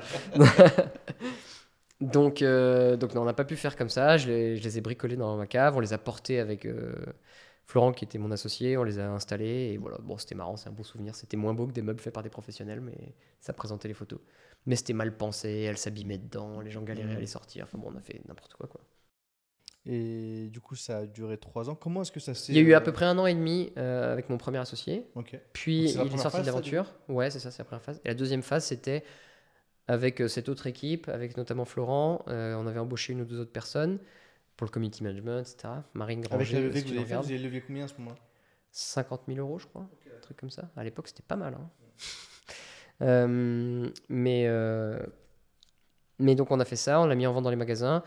donc, 2.01 2.43
euh, 2.43 2.97
donc 2.97 3.15
non, 3.15 3.23
on 3.23 3.25
n'a 3.25 3.33
pas 3.35 3.45
pu 3.45 3.57
faire 3.57 3.77
comme 3.77 3.89
ça. 3.89 4.17
Je 4.17 4.29
les, 4.29 4.57
je 4.57 4.63
les 4.65 4.79
ai 4.79 4.81
bricolés 4.81 5.17
dans 5.17 5.37
ma 5.37 5.47
cave. 5.47 5.77
On 5.77 5.81
les 5.81 5.93
a 5.93 5.99
portés 5.99 6.41
avec. 6.41 6.67
euh, 6.67 6.93
Florent 7.67 7.93
qui 7.93 8.05
était 8.05 8.19
mon 8.19 8.31
associé, 8.31 8.77
on 8.77 8.85
les 8.85 9.01
a 9.01 9.11
installés 9.11 9.73
et 9.73 9.77
voilà, 9.77 9.99
bon 9.99 10.17
c'était 10.19 10.37
marrant, 10.37 10.57
c'est 10.57 10.69
un 10.69 10.73
bon 10.73 10.85
souvenir. 10.85 11.15
C'était 11.15 11.37
moins 11.37 11.53
beau 11.53 11.67
que 11.67 11.73
des 11.73 11.83
meubles 11.83 12.01
faits 12.01 12.15
par 12.15 12.23
des 12.23 12.31
professionnels, 12.31 12.81
mais 12.81 13.15
ça 13.41 13.53
présentait 13.53 13.89
les 13.89 13.95
photos. 13.95 14.21
Mais 14.67 14.77
c'était 14.77 14.93
mal 14.93 15.17
pensé, 15.17 15.51
elles 15.63 15.77
s'abîmaient 15.77 16.19
dedans, 16.19 16.61
les 16.61 16.71
gens 16.71 16.83
galéraient 16.83 17.17
à 17.17 17.21
les 17.21 17.27
sortir. 17.27 17.65
Enfin 17.65 17.79
bon, 17.79 17.91
on 17.93 17.97
a 17.97 18.01
fait 18.01 18.21
n'importe 18.29 18.55
quoi 18.55 18.69
quoi. 18.69 18.81
Et 19.89 20.49
du 20.53 20.61
coup, 20.61 20.75
ça 20.75 20.99
a 20.99 21.07
duré 21.07 21.39
trois 21.39 21.71
ans. 21.71 21.77
Comment 21.77 22.03
est-ce 22.03 22.11
que 22.11 22.19
ça 22.19 22.35
s'est. 22.35 22.53
Il 22.53 22.57
y 22.57 22.59
a 22.59 22.63
eu 22.63 22.75
à 22.75 22.79
euh, 22.79 22.81
peu 22.81 22.93
près 22.93 23.05
un 23.05 23.19
an 23.19 23.27
et 23.27 23.35
demi 23.35 23.73
euh, 23.79 24.13
avec 24.13 24.29
mon 24.31 24.37
premier 24.37 24.59
associé. 24.59 25.07
Ok. 25.15 25.39
Puis 25.53 25.79
il 25.79 25.85
est 25.85 25.89
sorti 25.89 26.17
de 26.17 26.19
phase, 26.19 26.41
du 26.41 26.47
l'aventure. 26.47 26.93
Ouais, 27.09 27.31
c'est 27.31 27.39
ça, 27.39 27.53
c'est 27.53 27.59
la 27.61 27.67
première 27.67 27.83
phase. 27.83 28.01
Et 28.05 28.09
la 28.09 28.15
deuxième 28.15 28.43
phase, 28.43 28.65
c'était 28.65 29.05
avec 29.89 30.21
euh, 30.21 30.29
cette 30.29 30.49
autre 30.49 30.67
équipe, 30.67 31.09
avec 31.09 31.37
notamment 31.37 31.65
Florent. 31.65 32.25
euh, 32.29 32.55
on 32.57 32.67
avait 32.67 32.81
embauché 32.81 33.13
une 33.13 33.23
ou 33.23 33.25
deux 33.25 33.41
autres 33.41 33.53
personnes 33.53 33.99
pour 34.57 34.67
le 34.67 34.71
community 34.71 35.03
management, 35.03 35.41
etc. 35.41 35.69
Marine 35.95 36.21
Granger. 36.23 36.35
Avec 36.37 36.53
la 36.53 36.61
levée 36.61 36.79
si 36.81 36.85
que 36.85 36.91
vous 36.91 36.95
avez 36.97 37.05
regardes. 37.05 37.25
vous 37.27 37.31
avez 37.33 37.43
levé 37.43 37.61
combien 37.67 37.85
à 37.85 37.89
ce 37.89 37.95
moment-là? 37.99 38.17
50 38.71 39.23
000 39.29 39.39
euros, 39.39 39.59
je 39.59 39.67
crois. 39.67 39.89
Un 40.17 40.21
truc 40.21 40.37
comme 40.39 40.51
ça. 40.51 40.71
À 40.77 40.85
l'époque, 40.85 41.09
c'était 41.09 41.23
pas 41.23 41.37
mal. 41.37 41.55
hein. 41.55 41.71
Euh, 43.03 43.91
mais, 44.09 44.45
euh, 44.47 44.99
mais 46.19 46.35
donc, 46.35 46.51
on 46.51 46.61
a 46.61 46.65
fait 46.65 46.77
ça, 46.77 47.01
on 47.01 47.07
l'a 47.07 47.15
mis 47.15 47.27
en 47.27 47.33
vente 47.33 47.45
dans 47.45 47.51
les 47.51 47.57
magasins. 47.57 48.03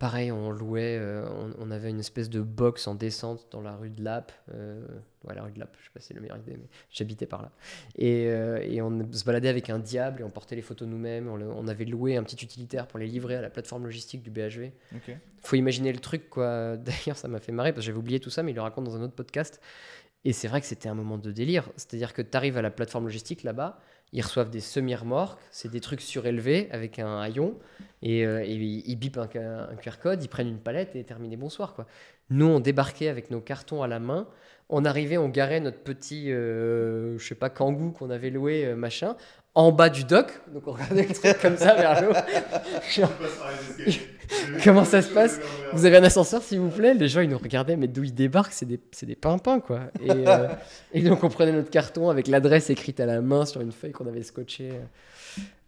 Pareil, 0.00 0.32
on 0.32 0.50
louait, 0.50 0.96
euh, 0.98 1.28
on, 1.28 1.52
on 1.68 1.70
avait 1.70 1.90
une 1.90 2.00
espèce 2.00 2.28
de 2.30 2.40
box 2.40 2.86
en 2.88 2.94
descente 2.94 3.46
dans 3.52 3.60
la 3.60 3.76
rue 3.76 3.90
de 3.90 4.02
Lappe. 4.02 4.32
Euh, 4.52 4.82
ouais, 5.24 5.34
la 5.34 5.42
rue 5.42 5.52
de 5.52 5.58
Lappe, 5.60 5.76
je 5.78 5.84
sais 5.84 5.90
pas 5.92 6.00
si 6.00 6.06
c'est 6.08 6.14
la 6.14 6.20
meilleure 6.20 6.38
idée, 6.38 6.56
mais 6.58 6.68
j'habitais 6.90 7.26
par 7.26 7.42
là. 7.42 7.52
Et, 7.96 8.26
euh, 8.30 8.58
et 8.62 8.80
on 8.80 9.12
se 9.12 9.24
baladait 9.24 9.50
avec 9.50 9.68
un 9.70 9.78
diable 9.78 10.22
et 10.22 10.24
on 10.24 10.30
portait 10.30 10.56
les 10.56 10.62
photos 10.62 10.88
nous-mêmes. 10.88 11.28
On, 11.28 11.36
le- 11.36 11.50
on 11.50 11.68
avait 11.68 11.84
loué 11.84 12.16
un 12.16 12.22
petit 12.24 12.42
utilitaire 12.42 12.86
pour 12.86 12.98
les 12.98 13.06
livrer 13.06 13.36
à 13.36 13.42
la 13.42 13.50
plateforme 13.50 13.84
logistique 13.84 14.22
du 14.22 14.30
BHV 14.30 14.72
Ok. 14.96 15.14
faut 15.42 15.56
imaginer 15.56 15.92
le 15.92 15.98
truc 16.00 16.30
quoi. 16.30 16.76
D'ailleurs, 16.78 17.18
ça 17.18 17.28
m'a 17.28 17.38
fait 17.38 17.52
marrer 17.52 17.72
parce 17.72 17.84
que 17.84 17.86
j'avais 17.86 17.98
oublié 17.98 18.20
tout 18.20 18.30
ça, 18.30 18.42
mais 18.42 18.52
il 18.52 18.54
le 18.54 18.62
raconte 18.62 18.84
dans 18.84 18.96
un 18.96 19.02
autre 19.02 19.14
podcast. 19.14 19.60
Et 20.24 20.32
c'est 20.32 20.48
vrai 20.48 20.60
que 20.62 20.66
c'était 20.66 20.88
un 20.88 20.94
moment 20.94 21.18
de 21.18 21.30
délire. 21.30 21.70
C'est-à-dire 21.76 22.12
que 22.14 22.22
tu 22.22 22.36
arrives 22.36 22.56
à 22.58 22.62
la 22.62 22.70
plateforme 22.70 23.04
logistique 23.04 23.42
là-bas, 23.42 23.78
ils 24.12 24.22
reçoivent 24.22 24.50
des 24.50 24.60
semi-remorques, 24.60 25.40
c'est 25.50 25.70
des 25.70 25.80
trucs 25.80 26.00
surélevés 26.00 26.68
avec 26.72 26.98
un 26.98 27.20
haillon, 27.20 27.54
et, 28.02 28.26
euh, 28.26 28.44
ils 28.44 28.96
bipent 28.96 29.18
un, 29.18 29.26
QR 29.28 29.98
code, 30.02 30.22
ils 30.22 30.28
prennent 30.28 30.48
une 30.48 30.60
palette 30.60 30.96
et 30.96 31.04
terminé 31.04 31.36
bonsoir. 31.36 31.74
Quoi. 31.74 31.86
Nous, 32.30 32.46
on 32.46 32.60
débarquait 32.60 33.08
avec 33.08 33.30
nos 33.30 33.40
cartons 33.40 33.82
à 33.82 33.88
la 33.88 34.00
main, 34.00 34.26
on 34.68 34.84
arrivait, 34.84 35.18
on 35.18 35.28
garait 35.28 35.60
notre 35.60 35.80
petit, 35.80 36.32
euh, 36.32 37.18
je 37.18 37.26
sais 37.26 37.34
pas, 37.34 37.50
qu'on 37.50 38.10
avait 38.10 38.30
loué, 38.30 38.66
euh, 38.66 38.76
machin, 38.76 39.16
en 39.54 39.72
bas 39.72 39.88
du 39.88 40.04
dock, 40.04 40.40
donc 40.52 40.66
on 40.66 40.72
regardait 40.72 41.06
le 41.06 41.14
truc 41.14 41.40
comme 41.40 41.56
ça 41.56 41.74
vers 41.74 42.02
l'eau. 42.02 42.12
Comment 44.64 44.84
ça 44.84 45.02
se 45.02 45.08
passe 45.08 45.40
Vous 45.72 45.86
avez 45.86 45.96
un 45.96 46.04
ascenseur, 46.04 46.42
s'il 46.42 46.60
vous 46.60 46.68
plaît 46.68 46.94
Les 46.94 47.08
gens, 47.08 47.20
ils 47.20 47.28
nous 47.28 47.38
regardaient, 47.38 47.76
mais 47.76 47.88
d'où 47.88 48.04
ils 48.04 48.14
débarquent 48.14 48.52
C'est 48.52 48.66
des, 48.66 48.80
c'est 48.92 49.06
des 49.06 49.16
pimpins, 49.16 49.60
quoi. 49.60 49.80
Et, 50.00 50.10
euh, 50.10 50.48
et 50.92 51.02
donc, 51.02 51.24
on 51.24 51.28
prenait 51.28 51.52
notre 51.52 51.70
carton 51.70 52.10
avec 52.10 52.28
l'adresse 52.28 52.70
écrite 52.70 53.00
à 53.00 53.06
la 53.06 53.20
main 53.20 53.44
sur 53.44 53.60
une 53.60 53.72
feuille 53.72 53.92
qu'on 53.92 54.06
avait 54.06 54.22
scotchée. 54.22 54.70
Euh, 54.70 54.84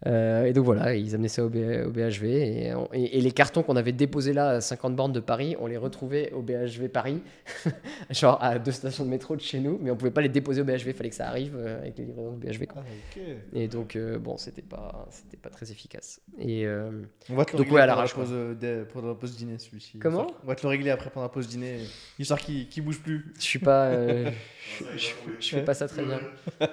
et 0.05 0.51
donc, 0.51 0.65
voilà, 0.65 0.95
ils 0.95 1.15
amenaient 1.15 1.29
ça 1.29 1.45
au, 1.45 1.49
B- 1.49 1.85
au 1.85 1.89
BHV. 1.89 2.25
Et, 2.25 2.73
on- 2.75 2.89
et- 2.93 3.17
et 3.17 3.21
les 3.21 3.31
cartons 3.31 3.63
qu'on 3.63 3.77
avait 3.77 3.93
déposés 3.93 4.33
là, 4.33 4.49
à 4.49 4.61
50 4.61 4.95
bornes 4.97 5.13
de 5.13 5.21
Paris, 5.21 5.55
on 5.61 5.67
les 5.67 5.77
retrouvait 5.77 6.29
au 6.33 6.41
BHV 6.41 6.89
Paris, 6.89 7.21
genre 8.09 8.37
à 8.43 8.59
deux 8.59 8.73
stations 8.73 9.05
de 9.05 9.09
métro 9.09 9.35
de 9.37 9.41
chez 9.41 9.59
nous, 9.61 9.79
mais 9.81 9.91
on 9.91 9.95
pouvait 9.95 10.11
pas 10.11 10.19
les 10.21 10.27
déposer 10.27 10.59
au 10.61 10.65
BHV, 10.65 10.87
il 10.87 10.93
fallait 10.93 11.09
que 11.09 11.15
ça 11.15 11.29
arrive 11.29 11.55
euh, 11.55 11.79
avec 11.79 11.97
les 11.97 12.03
livraisons 12.03 12.33
du 12.35 12.45
BHV. 12.47 12.65
Quoi. 12.67 12.83
Ah. 12.85 13.19
Et 13.53 13.69
donc, 13.69 13.95
euh, 13.95 14.19
bon, 14.19 14.35
c'était 14.35 14.61
pas, 14.61 15.07
c'était 15.09 15.37
pas 15.37 15.49
très 15.49 15.71
efficace. 15.71 16.19
Et. 16.37 16.65
euh, 16.65 16.91
On 17.29 17.35
va 17.35 17.45
te 17.45 17.53
le 17.53 17.59
Donc, 17.59 17.67
régler 17.67 17.75
ouais, 17.77 17.81
à 17.83 17.85
la 17.85 17.95
pause, 18.07 18.27
euh, 18.31 18.83
pendant 18.91 19.07
la 19.07 19.15
pause 19.15 19.37
dîner, 19.37 19.57
celui-ci. 19.57 19.99
Comment? 19.99 20.27
On 20.43 20.47
va 20.47 20.55
te 20.55 20.63
le 20.63 20.67
régler 20.69 20.89
après 20.89 21.09
pendant 21.11 21.27
la 21.27 21.29
pause 21.31 21.47
dîner, 21.47 21.77
histoire 22.19 22.39
qu'il 22.41 22.67
qu'il 22.67 22.83
bouge 22.83 22.99
plus. 23.01 23.31
Je 23.37 23.41
suis 23.41 23.59
pas. 23.59 23.85
euh, 23.85 24.29
je, 24.79 24.83
je- 24.97 25.09
je 25.39 25.47
fais 25.49 25.63
pas 25.63 25.73
ça 25.73 25.87
très 25.87 26.03
bien. 26.03 26.19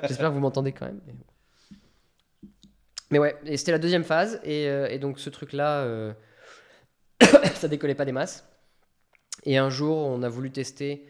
J'espère 0.08 0.30
que 0.30 0.34
vous 0.34 0.40
m'entendez 0.40 0.72
quand 0.72 0.86
même. 0.86 0.98
Mais, 1.06 1.12
Mais 3.10 3.18
ouais, 3.18 3.36
et 3.44 3.56
c'était 3.56 3.72
la 3.72 3.78
deuxième 3.78 4.04
phase. 4.04 4.40
Et, 4.44 4.68
euh, 4.68 4.98
donc 4.98 5.18
ce 5.18 5.30
truc-là, 5.30 5.82
euh, 5.84 6.12
ça 7.54 7.68
décollait 7.68 7.94
pas 7.94 8.04
des 8.04 8.12
masses. 8.12 8.46
Et 9.44 9.56
un 9.58 9.70
jour, 9.70 9.96
on 9.96 10.22
a 10.22 10.28
voulu 10.28 10.50
tester. 10.50 11.06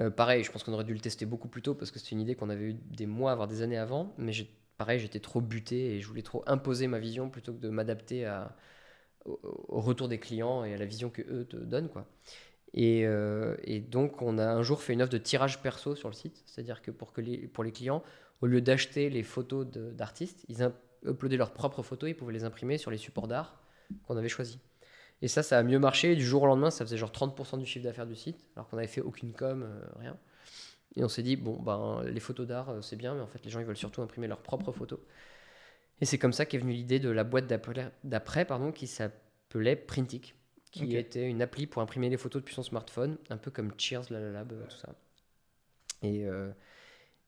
euh, 0.00 0.10
pareil, 0.10 0.44
je 0.44 0.52
pense 0.52 0.62
qu'on 0.64 0.72
aurait 0.74 0.84
dû 0.84 0.94
le 0.94 1.00
tester 1.00 1.26
beaucoup 1.26 1.48
plus 1.48 1.62
tôt 1.62 1.74
parce 1.74 1.90
que 1.90 1.98
c'était 1.98 2.12
une 2.12 2.20
idée 2.20 2.34
qu'on 2.36 2.50
avait 2.50 2.64
eu 2.70 2.74
des 2.74 3.06
mois, 3.06 3.34
voire 3.34 3.48
des 3.48 3.62
années 3.62 3.78
avant. 3.78 4.14
Mais 4.18 4.32
pareil, 4.78 5.00
j'étais 5.00 5.20
trop 5.20 5.40
buté 5.40 5.96
et 5.96 6.00
je 6.00 6.08
voulais 6.08 6.22
trop 6.22 6.44
imposer 6.46 6.86
ma 6.86 6.98
vision 6.98 7.30
plutôt 7.30 7.52
que 7.54 7.60
de 7.60 7.68
m'adapter 7.70 8.26
au, 9.24 9.40
au 9.68 9.80
retour 9.80 10.08
des 10.08 10.18
clients 10.18 10.64
et 10.64 10.74
à 10.74 10.78
la 10.78 10.86
vision 10.86 11.10
que 11.10 11.22
eux 11.22 11.46
te 11.46 11.56
donnent, 11.56 11.88
quoi. 11.88 12.06
Et, 12.74 13.06
euh, 13.06 13.56
et 13.64 13.80
donc, 13.80 14.22
on 14.22 14.38
a 14.38 14.46
un 14.46 14.62
jour 14.62 14.82
fait 14.82 14.94
une 14.94 15.02
offre 15.02 15.12
de 15.12 15.18
tirage 15.18 15.60
perso 15.62 15.94
sur 15.94 16.08
le 16.08 16.14
site, 16.14 16.42
c'est-à-dire 16.46 16.82
que 16.82 16.90
pour, 16.90 17.12
que 17.12 17.20
les, 17.20 17.38
pour 17.48 17.64
les 17.64 17.72
clients, 17.72 18.02
au 18.40 18.46
lieu 18.46 18.60
d'acheter 18.60 19.10
les 19.10 19.22
photos 19.22 19.66
d'artistes, 19.66 20.44
ils 20.48 20.62
uploadaient 21.06 21.36
leurs 21.36 21.52
propres 21.52 21.82
photos, 21.82 22.10
ils 22.10 22.14
pouvaient 22.14 22.32
les 22.32 22.44
imprimer 22.44 22.78
sur 22.78 22.90
les 22.90 22.98
supports 22.98 23.28
d'art 23.28 23.60
qu'on 24.06 24.16
avait 24.16 24.28
choisis. 24.28 24.58
Et 25.20 25.28
ça, 25.28 25.42
ça 25.42 25.58
a 25.58 25.62
mieux 25.62 25.78
marché. 25.78 26.16
Du 26.16 26.24
jour 26.24 26.42
au 26.42 26.46
lendemain, 26.46 26.70
ça 26.70 26.84
faisait 26.84 26.96
genre 26.96 27.12
30% 27.12 27.58
du 27.58 27.66
chiffre 27.66 27.84
d'affaires 27.84 28.06
du 28.06 28.16
site, 28.16 28.44
alors 28.56 28.68
qu'on 28.68 28.76
n'avait 28.76 28.88
fait 28.88 29.00
aucune 29.00 29.32
com, 29.32 29.62
euh, 29.62 29.84
rien. 29.98 30.16
Et 30.96 31.04
on 31.04 31.08
s'est 31.08 31.22
dit, 31.22 31.36
bon, 31.36 31.60
ben, 31.60 32.02
les 32.04 32.20
photos 32.20 32.46
d'art, 32.46 32.70
euh, 32.70 32.82
c'est 32.82 32.96
bien, 32.96 33.14
mais 33.14 33.20
en 33.20 33.26
fait, 33.26 33.44
les 33.44 33.50
gens, 33.50 33.60
ils 33.60 33.66
veulent 33.66 33.76
surtout 33.76 34.02
imprimer 34.02 34.26
leurs 34.26 34.42
propres 34.42 34.72
photos. 34.72 34.98
Et 36.00 36.04
c'est 36.04 36.18
comme 36.18 36.32
ça 36.32 36.44
qu'est 36.44 36.58
venue 36.58 36.72
l'idée 36.72 36.98
de 36.98 37.10
la 37.10 37.22
boîte 37.22 37.46
d'après, 37.46 38.44
pardon, 38.44 38.72
qui 38.72 38.88
s'appelait 38.88 39.76
Printic, 39.76 40.34
qui 40.72 40.96
était 40.96 41.28
une 41.28 41.42
appli 41.42 41.66
pour 41.66 41.82
imprimer 41.82 42.08
les 42.08 42.16
photos 42.16 42.42
depuis 42.42 42.54
son 42.54 42.62
smartphone, 42.62 43.18
un 43.30 43.36
peu 43.36 43.50
comme 43.50 43.72
Cheers, 43.78 44.10
La 44.10 44.18
La 44.18 44.30
Lab, 44.30 44.52
euh, 44.52 44.64
tout 44.68 44.78
ça. 44.78 44.94
Et, 46.02 46.24
euh, 46.24 46.50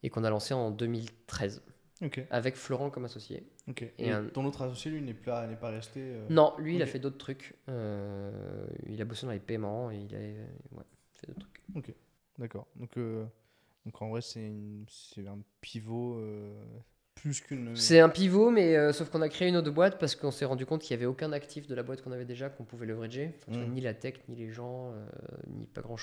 et 0.03 0.11
qu'on 0.11 0.25
a 0.25 0.31
lancé 0.31 0.55
en 0.55 0.71
2013, 0.71 1.63
Ok, 2.03 2.27
avec 2.31 2.57
Florent 2.57 2.91
comme 2.91 3.05
associé. 3.05 3.47
Ok. 3.69 3.83
Et 3.83 3.93
Et, 3.99 4.11
un- 4.11 4.27
ton 4.27 4.45
autre 4.45 4.63
associé, 4.63 4.91
lui, 4.91 5.01
n'est 5.03 5.15
pas, 5.15 5.47
resté. 5.71 6.01
euh, 6.01 6.27
Non, 6.31 6.55
lui, 6.59 6.77
il 6.77 6.83
a 6.83 6.85
Ok. 6.85 6.91
fait 6.91 6.99
d'autres 6.99 7.19
trucs. 7.19 7.55
Euh, 7.69 8.67
il 8.89 9.01
a 9.01 9.05
bossé 9.05 9.27
dans 9.27 9.33
les 9.33 9.41
paiements, 9.41 9.91
et 9.91 9.97
il 9.99 10.15
a 10.15 10.19
ouais, 10.19 10.85
fait 11.13 11.27
d'autres 11.29 11.41
trucs. 11.73 11.95
D'accord. 12.39 12.67
Donc, 12.77 12.97
euh, 12.97 13.25
donc 13.87 14.03
en 14.03 14.09
vrai, 14.09 14.21
c'est 14.21 14.51
un 15.27 15.39
pivot 15.61 16.19
euh, 16.19 16.53
plus 17.15 17.41
qu'une. 17.41 17.77
C'est 17.77 18.01
un 18.01 18.09
pivot, 18.09 18.51
mais 18.51 18.77
euh, 18.77 18.93
sauf 18.93 19.09
qu'on 19.09 19.23
a 19.23 19.29
créé 19.29 19.49
une 19.49 19.57
autre 19.57 19.71
boîte 19.71 19.99
parce 20.01 20.17
qu'on 20.17 20.33
s'est 20.33 20.45
rendu 20.45 20.67
compte 20.67 20.83
qu'il 20.83 20.97
n'y 20.97 21.03
avait 21.03 21.07
aucun 21.11 21.33
actif 21.33 21.67
de 21.69 21.75
la 21.77 21.83
boîte 21.85 22.03
qu'on 22.03 22.11
avait 22.13 22.25
déjà 22.25 22.49
qu'on 22.49 22.65
pouvait 22.65 22.87
leverager. 22.87 23.31
Enfin, 23.49 23.61
Mm. 23.61 23.73
Ni 23.73 23.81
la 23.81 23.95
tech, 23.95 24.15
ni 24.29 24.35
les 24.37 24.51
gens, 24.51 24.91
euh, 24.93 25.07
ni 25.47 25.67
pas 25.67 25.81
grand 25.81 25.97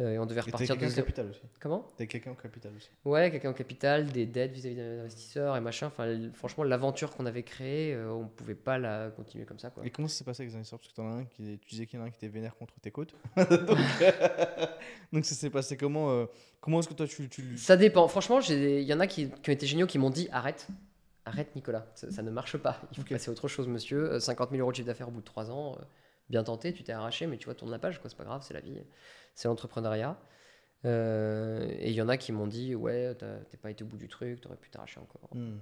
chose. 0.00 0.08
et 0.12 0.18
on 0.18 0.26
devait 0.26 0.40
repartir 0.40 0.76
de 0.76 0.86
zéro. 0.86 1.04
capital 1.06 1.28
aussi. 1.30 1.40
Comment? 1.60 1.86
T'as 1.96 2.06
quelqu'un 2.06 2.30
au 2.32 2.34
capital 2.34 2.72
aussi. 2.76 2.90
Ouais, 3.04 3.30
quelqu'un 3.30 3.50
au 3.50 3.54
capital, 3.54 4.06
des 4.06 4.26
dettes 4.26 4.52
vis-à-vis 4.52 4.76
des 4.76 5.00
investisseurs 5.00 5.56
et 5.56 5.60
machin. 5.60 5.86
Enfin, 5.88 6.30
franchement, 6.34 6.64
l'aventure 6.64 7.10
qu'on 7.14 7.26
avait 7.26 7.42
créée, 7.42 7.94
euh, 7.94 8.10
on 8.12 8.26
pouvait 8.26 8.54
pas 8.54 8.78
la 8.78 9.10
continuer 9.10 9.44
comme 9.44 9.58
ça. 9.58 9.70
Quoi. 9.70 9.84
Et 9.86 9.90
comment 9.90 10.08
ça 10.08 10.16
s'est 10.18 10.24
passé 10.24 10.42
avec 10.42 10.52
les 10.52 10.56
investisseurs? 10.56 10.78
Parce 10.78 10.90
que 10.90 10.96
t'en 10.96 11.08
as 11.08 11.20
un 11.20 11.24
qui. 11.24 11.58
Tu 11.58 11.68
disais 11.70 11.86
qu'il 11.86 11.98
y 11.98 12.02
en 12.02 12.04
a 12.04 12.08
un 12.08 12.10
qui 12.10 12.16
était 12.16 12.28
vénère 12.28 12.54
contre 12.56 12.74
tes 12.80 12.90
côtes. 12.90 13.14
donc, 13.36 13.48
euh, 14.02 14.66
donc 15.12 15.24
ça 15.24 15.34
s'est 15.34 15.50
passé 15.50 15.76
comment 15.76 16.10
euh, 16.10 16.26
Comment 16.60 16.80
est-ce 16.80 16.88
que 16.88 16.94
toi 16.94 17.06
tu. 17.06 17.28
tu... 17.28 17.56
Ça 17.56 17.76
dépend. 17.76 18.08
Franchement, 18.08 18.40
il 18.40 18.80
y 18.82 18.92
en 18.92 19.00
a 19.00 19.06
qui, 19.06 19.30
qui 19.30 19.50
ont 19.50 19.52
été 19.52 19.66
géniaux 19.66 19.86
qui 19.86 19.98
m'ont 19.98 20.10
dit 20.10 20.28
arrête. 20.32 20.66
Arrête, 21.24 21.54
Nicolas. 21.54 21.86
Ça, 21.94 22.10
ça 22.10 22.22
ne 22.22 22.30
marche 22.30 22.56
pas. 22.56 22.80
Il 22.90 22.96
faut 22.96 23.02
Ok. 23.02 23.10
passer 23.10 23.28
à 23.28 23.32
autre 23.32 23.48
chose, 23.48 23.68
monsieur. 23.68 24.12
Euh, 24.14 24.20
50 24.20 24.50
000 24.50 24.60
euros 24.62 24.70
de 24.72 24.76
chiffre 24.76 24.86
d'affaires 24.86 25.08
au 25.08 25.12
bout 25.12 25.20
de 25.20 25.24
3 25.26 25.50
ans. 25.50 25.76
euh, 25.78 25.84
bien 26.30 26.42
tenté, 26.42 26.72
tu 26.72 26.82
t'es 26.82 26.92
arraché, 26.92 27.26
mais 27.26 27.36
tu 27.38 27.44
vois, 27.46 27.54
tourne 27.54 27.70
la 27.70 27.78
page, 27.78 28.00
quoi. 28.00 28.10
C'est 28.10 28.16
pas 28.16 28.24
grave, 28.24 28.42
c'est 28.46 28.54
la 28.54 28.60
vie. 28.60 28.72
C'est 29.38 29.46
l'entrepreneuriat. 29.46 30.18
Euh, 30.84 31.64
et 31.78 31.90
il 31.90 31.94
y 31.94 32.02
en 32.02 32.08
a 32.08 32.16
qui 32.16 32.32
m'ont 32.32 32.48
dit 32.48 32.74
ouais, 32.74 33.14
t'es 33.50 33.56
pas 33.56 33.70
été 33.70 33.84
au 33.84 33.86
bout 33.86 33.96
du 33.96 34.08
truc, 34.08 34.40
t'aurais 34.40 34.56
pu 34.56 34.68
t'arracher 34.68 34.98
encore. 34.98 35.30
Hmm. 35.32 35.58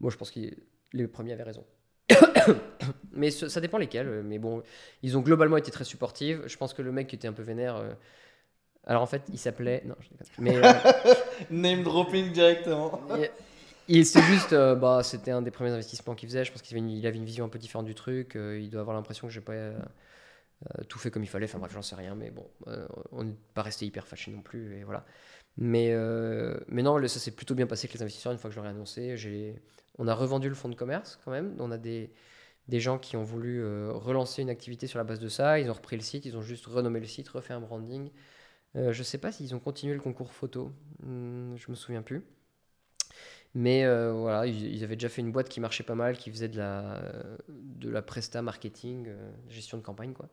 Moi, 0.00 0.10
je 0.10 0.16
pense 0.16 0.30
que 0.30 0.40
les 0.94 1.06
premiers 1.06 1.34
avaient 1.34 1.42
raison. 1.42 1.64
mais 3.12 3.30
ce- 3.30 3.48
ça 3.48 3.60
dépend 3.60 3.76
lesquels. 3.76 4.08
euh, 4.08 4.22
Mais 4.24 4.38
bon, 4.38 4.62
ils 5.02 5.18
ont 5.18 5.20
globalement 5.20 5.58
été 5.58 5.70
très 5.70 5.84
supportifs. 5.84 6.38
Je 6.46 6.56
pense 6.56 6.72
que 6.72 6.80
le 6.80 6.90
mec 6.90 7.06
qui 7.08 7.16
était 7.16 7.28
un 7.28 7.34
peu 7.34 7.42
vénère. 7.42 7.76
euh, 7.76 7.92
Alors 8.84 9.02
en 9.02 9.06
fait, 9.06 9.22
il 9.30 9.38
s'appelait. 9.38 9.82
Non, 9.84 9.94
je 10.00 10.08
déconne. 10.08 10.26
Mais. 10.38 10.56
euh, 10.56 10.72
Name 11.50 11.82
dropping 11.82 12.32
directement. 12.32 12.98
Et- 13.18 13.30
Et 13.98 14.04
c'est 14.04 14.22
juste, 14.22 14.54
euh, 14.54 14.74
bah, 14.74 15.02
c'était 15.02 15.32
un 15.32 15.42
des 15.42 15.50
premiers 15.50 15.70
investissements 15.72 16.14
qu'il 16.14 16.30
faisait. 16.30 16.46
Je 16.46 16.52
pense 16.52 16.62
qu'il 16.62 16.74
avait, 16.78 16.86
une, 16.86 16.90
il 16.96 17.06
avait 17.06 17.18
une 17.18 17.24
vision 17.26 17.44
un 17.44 17.48
peu 17.50 17.58
différente 17.58 17.84
du 17.86 17.94
truc. 17.94 18.36
il 18.36 18.70
doit 18.70 18.80
avoir 18.80 18.96
l'impression 18.96 19.26
que 19.26 19.32
j'ai 19.34 19.40
pas 19.42 19.52
euh, 20.66 20.84
tout 20.84 20.98
fait 20.98 21.10
comme 21.10 21.22
il 21.22 21.28
fallait. 21.28 21.46
Enfin 21.46 21.58
bref, 21.58 21.72
j'en 21.72 21.82
sais 21.82 21.94
rien. 21.94 22.14
Mais 22.14 22.30
bon, 22.30 22.46
euh, 22.68 22.86
on 23.12 23.24
n'est 23.24 23.36
pas 23.54 23.62
resté 23.62 23.86
hyper 23.86 24.06
fâché 24.06 24.30
non 24.30 24.42
plus. 24.42 24.76
Et 24.78 24.84
voilà. 24.84 25.04
Mais, 25.56 25.90
euh, 25.92 26.58
mais 26.68 26.82
non, 26.82 27.06
ça 27.08 27.20
s'est 27.20 27.32
plutôt 27.32 27.54
bien 27.54 27.66
passé 27.66 27.86
avec 27.86 27.94
les 27.94 28.02
investisseurs 28.02 28.32
une 28.32 28.38
fois 28.38 28.50
que 28.50 28.54
je 28.54 28.60
leur 28.60 28.66
ai 28.66 28.70
annoncé. 28.70 29.16
J'ai, 29.16 29.60
on 29.98 30.08
a 30.08 30.14
revendu 30.14 30.48
le 30.48 30.54
fonds 30.54 30.68
de 30.68 30.74
commerce 30.74 31.18
quand 31.24 31.30
même. 31.30 31.56
On 31.58 31.70
a 31.70 31.78
des, 31.78 32.12
des 32.68 32.80
gens 32.80 32.98
qui 32.98 33.16
ont 33.16 33.24
voulu 33.24 33.64
relancer 33.90 34.42
une 34.42 34.50
activité 34.50 34.86
sur 34.86 34.98
la 34.98 35.04
base 35.04 35.18
de 35.20 35.28
ça. 35.28 35.58
Ils 35.58 35.70
ont 35.70 35.74
repris 35.74 35.96
le 35.96 36.02
site, 36.02 36.24
ils 36.24 36.36
ont 36.36 36.42
juste 36.42 36.66
renommé 36.66 37.00
le 37.00 37.06
site, 37.06 37.28
refait 37.28 37.54
un 37.54 37.60
branding. 37.60 38.10
Je 38.74 39.02
sais 39.02 39.18
pas 39.18 39.32
s'ils 39.32 39.54
ont 39.54 39.58
continué 39.58 39.94
le 39.94 40.00
concours 40.00 40.32
photo. 40.32 40.72
Hmm, 41.02 41.56
je 41.56 41.70
me 41.70 41.74
souviens 41.74 42.02
plus. 42.02 42.22
Mais 43.54 43.84
euh, 43.84 44.12
voilà, 44.12 44.46
ils, 44.46 44.84
avaient 44.84 44.96
déjà 44.96 45.08
fait 45.08 45.22
une 45.22 45.32
boîte 45.32 45.48
qui 45.48 45.60
marchait 45.60 45.82
pas 45.82 45.96
mal, 45.96 46.16
qui 46.16 46.30
faisait 46.30 46.48
de 46.48 46.58
la, 46.58 47.02
de 47.48 47.88
la 47.88 48.02
presta 48.02 48.42
marketing, 48.42 49.06
euh, 49.08 49.30
gestion 49.48 49.76
de 49.76 49.82
campagne. 49.82 50.12
Quoi. 50.12 50.28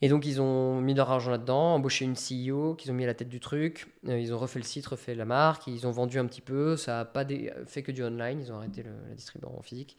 Et 0.00 0.08
donc 0.08 0.26
ils 0.26 0.40
ont 0.40 0.80
mis 0.80 0.94
leur 0.94 1.10
argent 1.10 1.30
là-dedans, 1.30 1.74
embauché 1.74 2.04
une 2.04 2.14
CEO 2.14 2.74
qu'ils 2.74 2.90
ont 2.90 2.94
mis 2.94 3.04
à 3.04 3.06
la 3.06 3.14
tête 3.14 3.28
du 3.28 3.40
truc. 3.40 3.88
Euh, 4.08 4.18
ils 4.18 4.32
ont 4.32 4.38
refait 4.38 4.58
le 4.58 4.64
site, 4.64 4.86
refait 4.86 5.14
la 5.14 5.26
marque, 5.26 5.66
ils 5.66 5.86
ont 5.86 5.90
vendu 5.90 6.18
un 6.18 6.26
petit 6.26 6.40
peu. 6.40 6.76
Ça 6.76 7.00
a 7.00 7.04
pas 7.04 7.26
fait 7.66 7.82
que 7.82 7.92
du 7.92 8.02
online, 8.02 8.40
ils 8.40 8.50
ont 8.50 8.56
arrêté 8.56 8.82
le- 8.82 8.90
la 9.08 9.14
distribution 9.14 9.58
en 9.58 9.62
physique. 9.62 9.98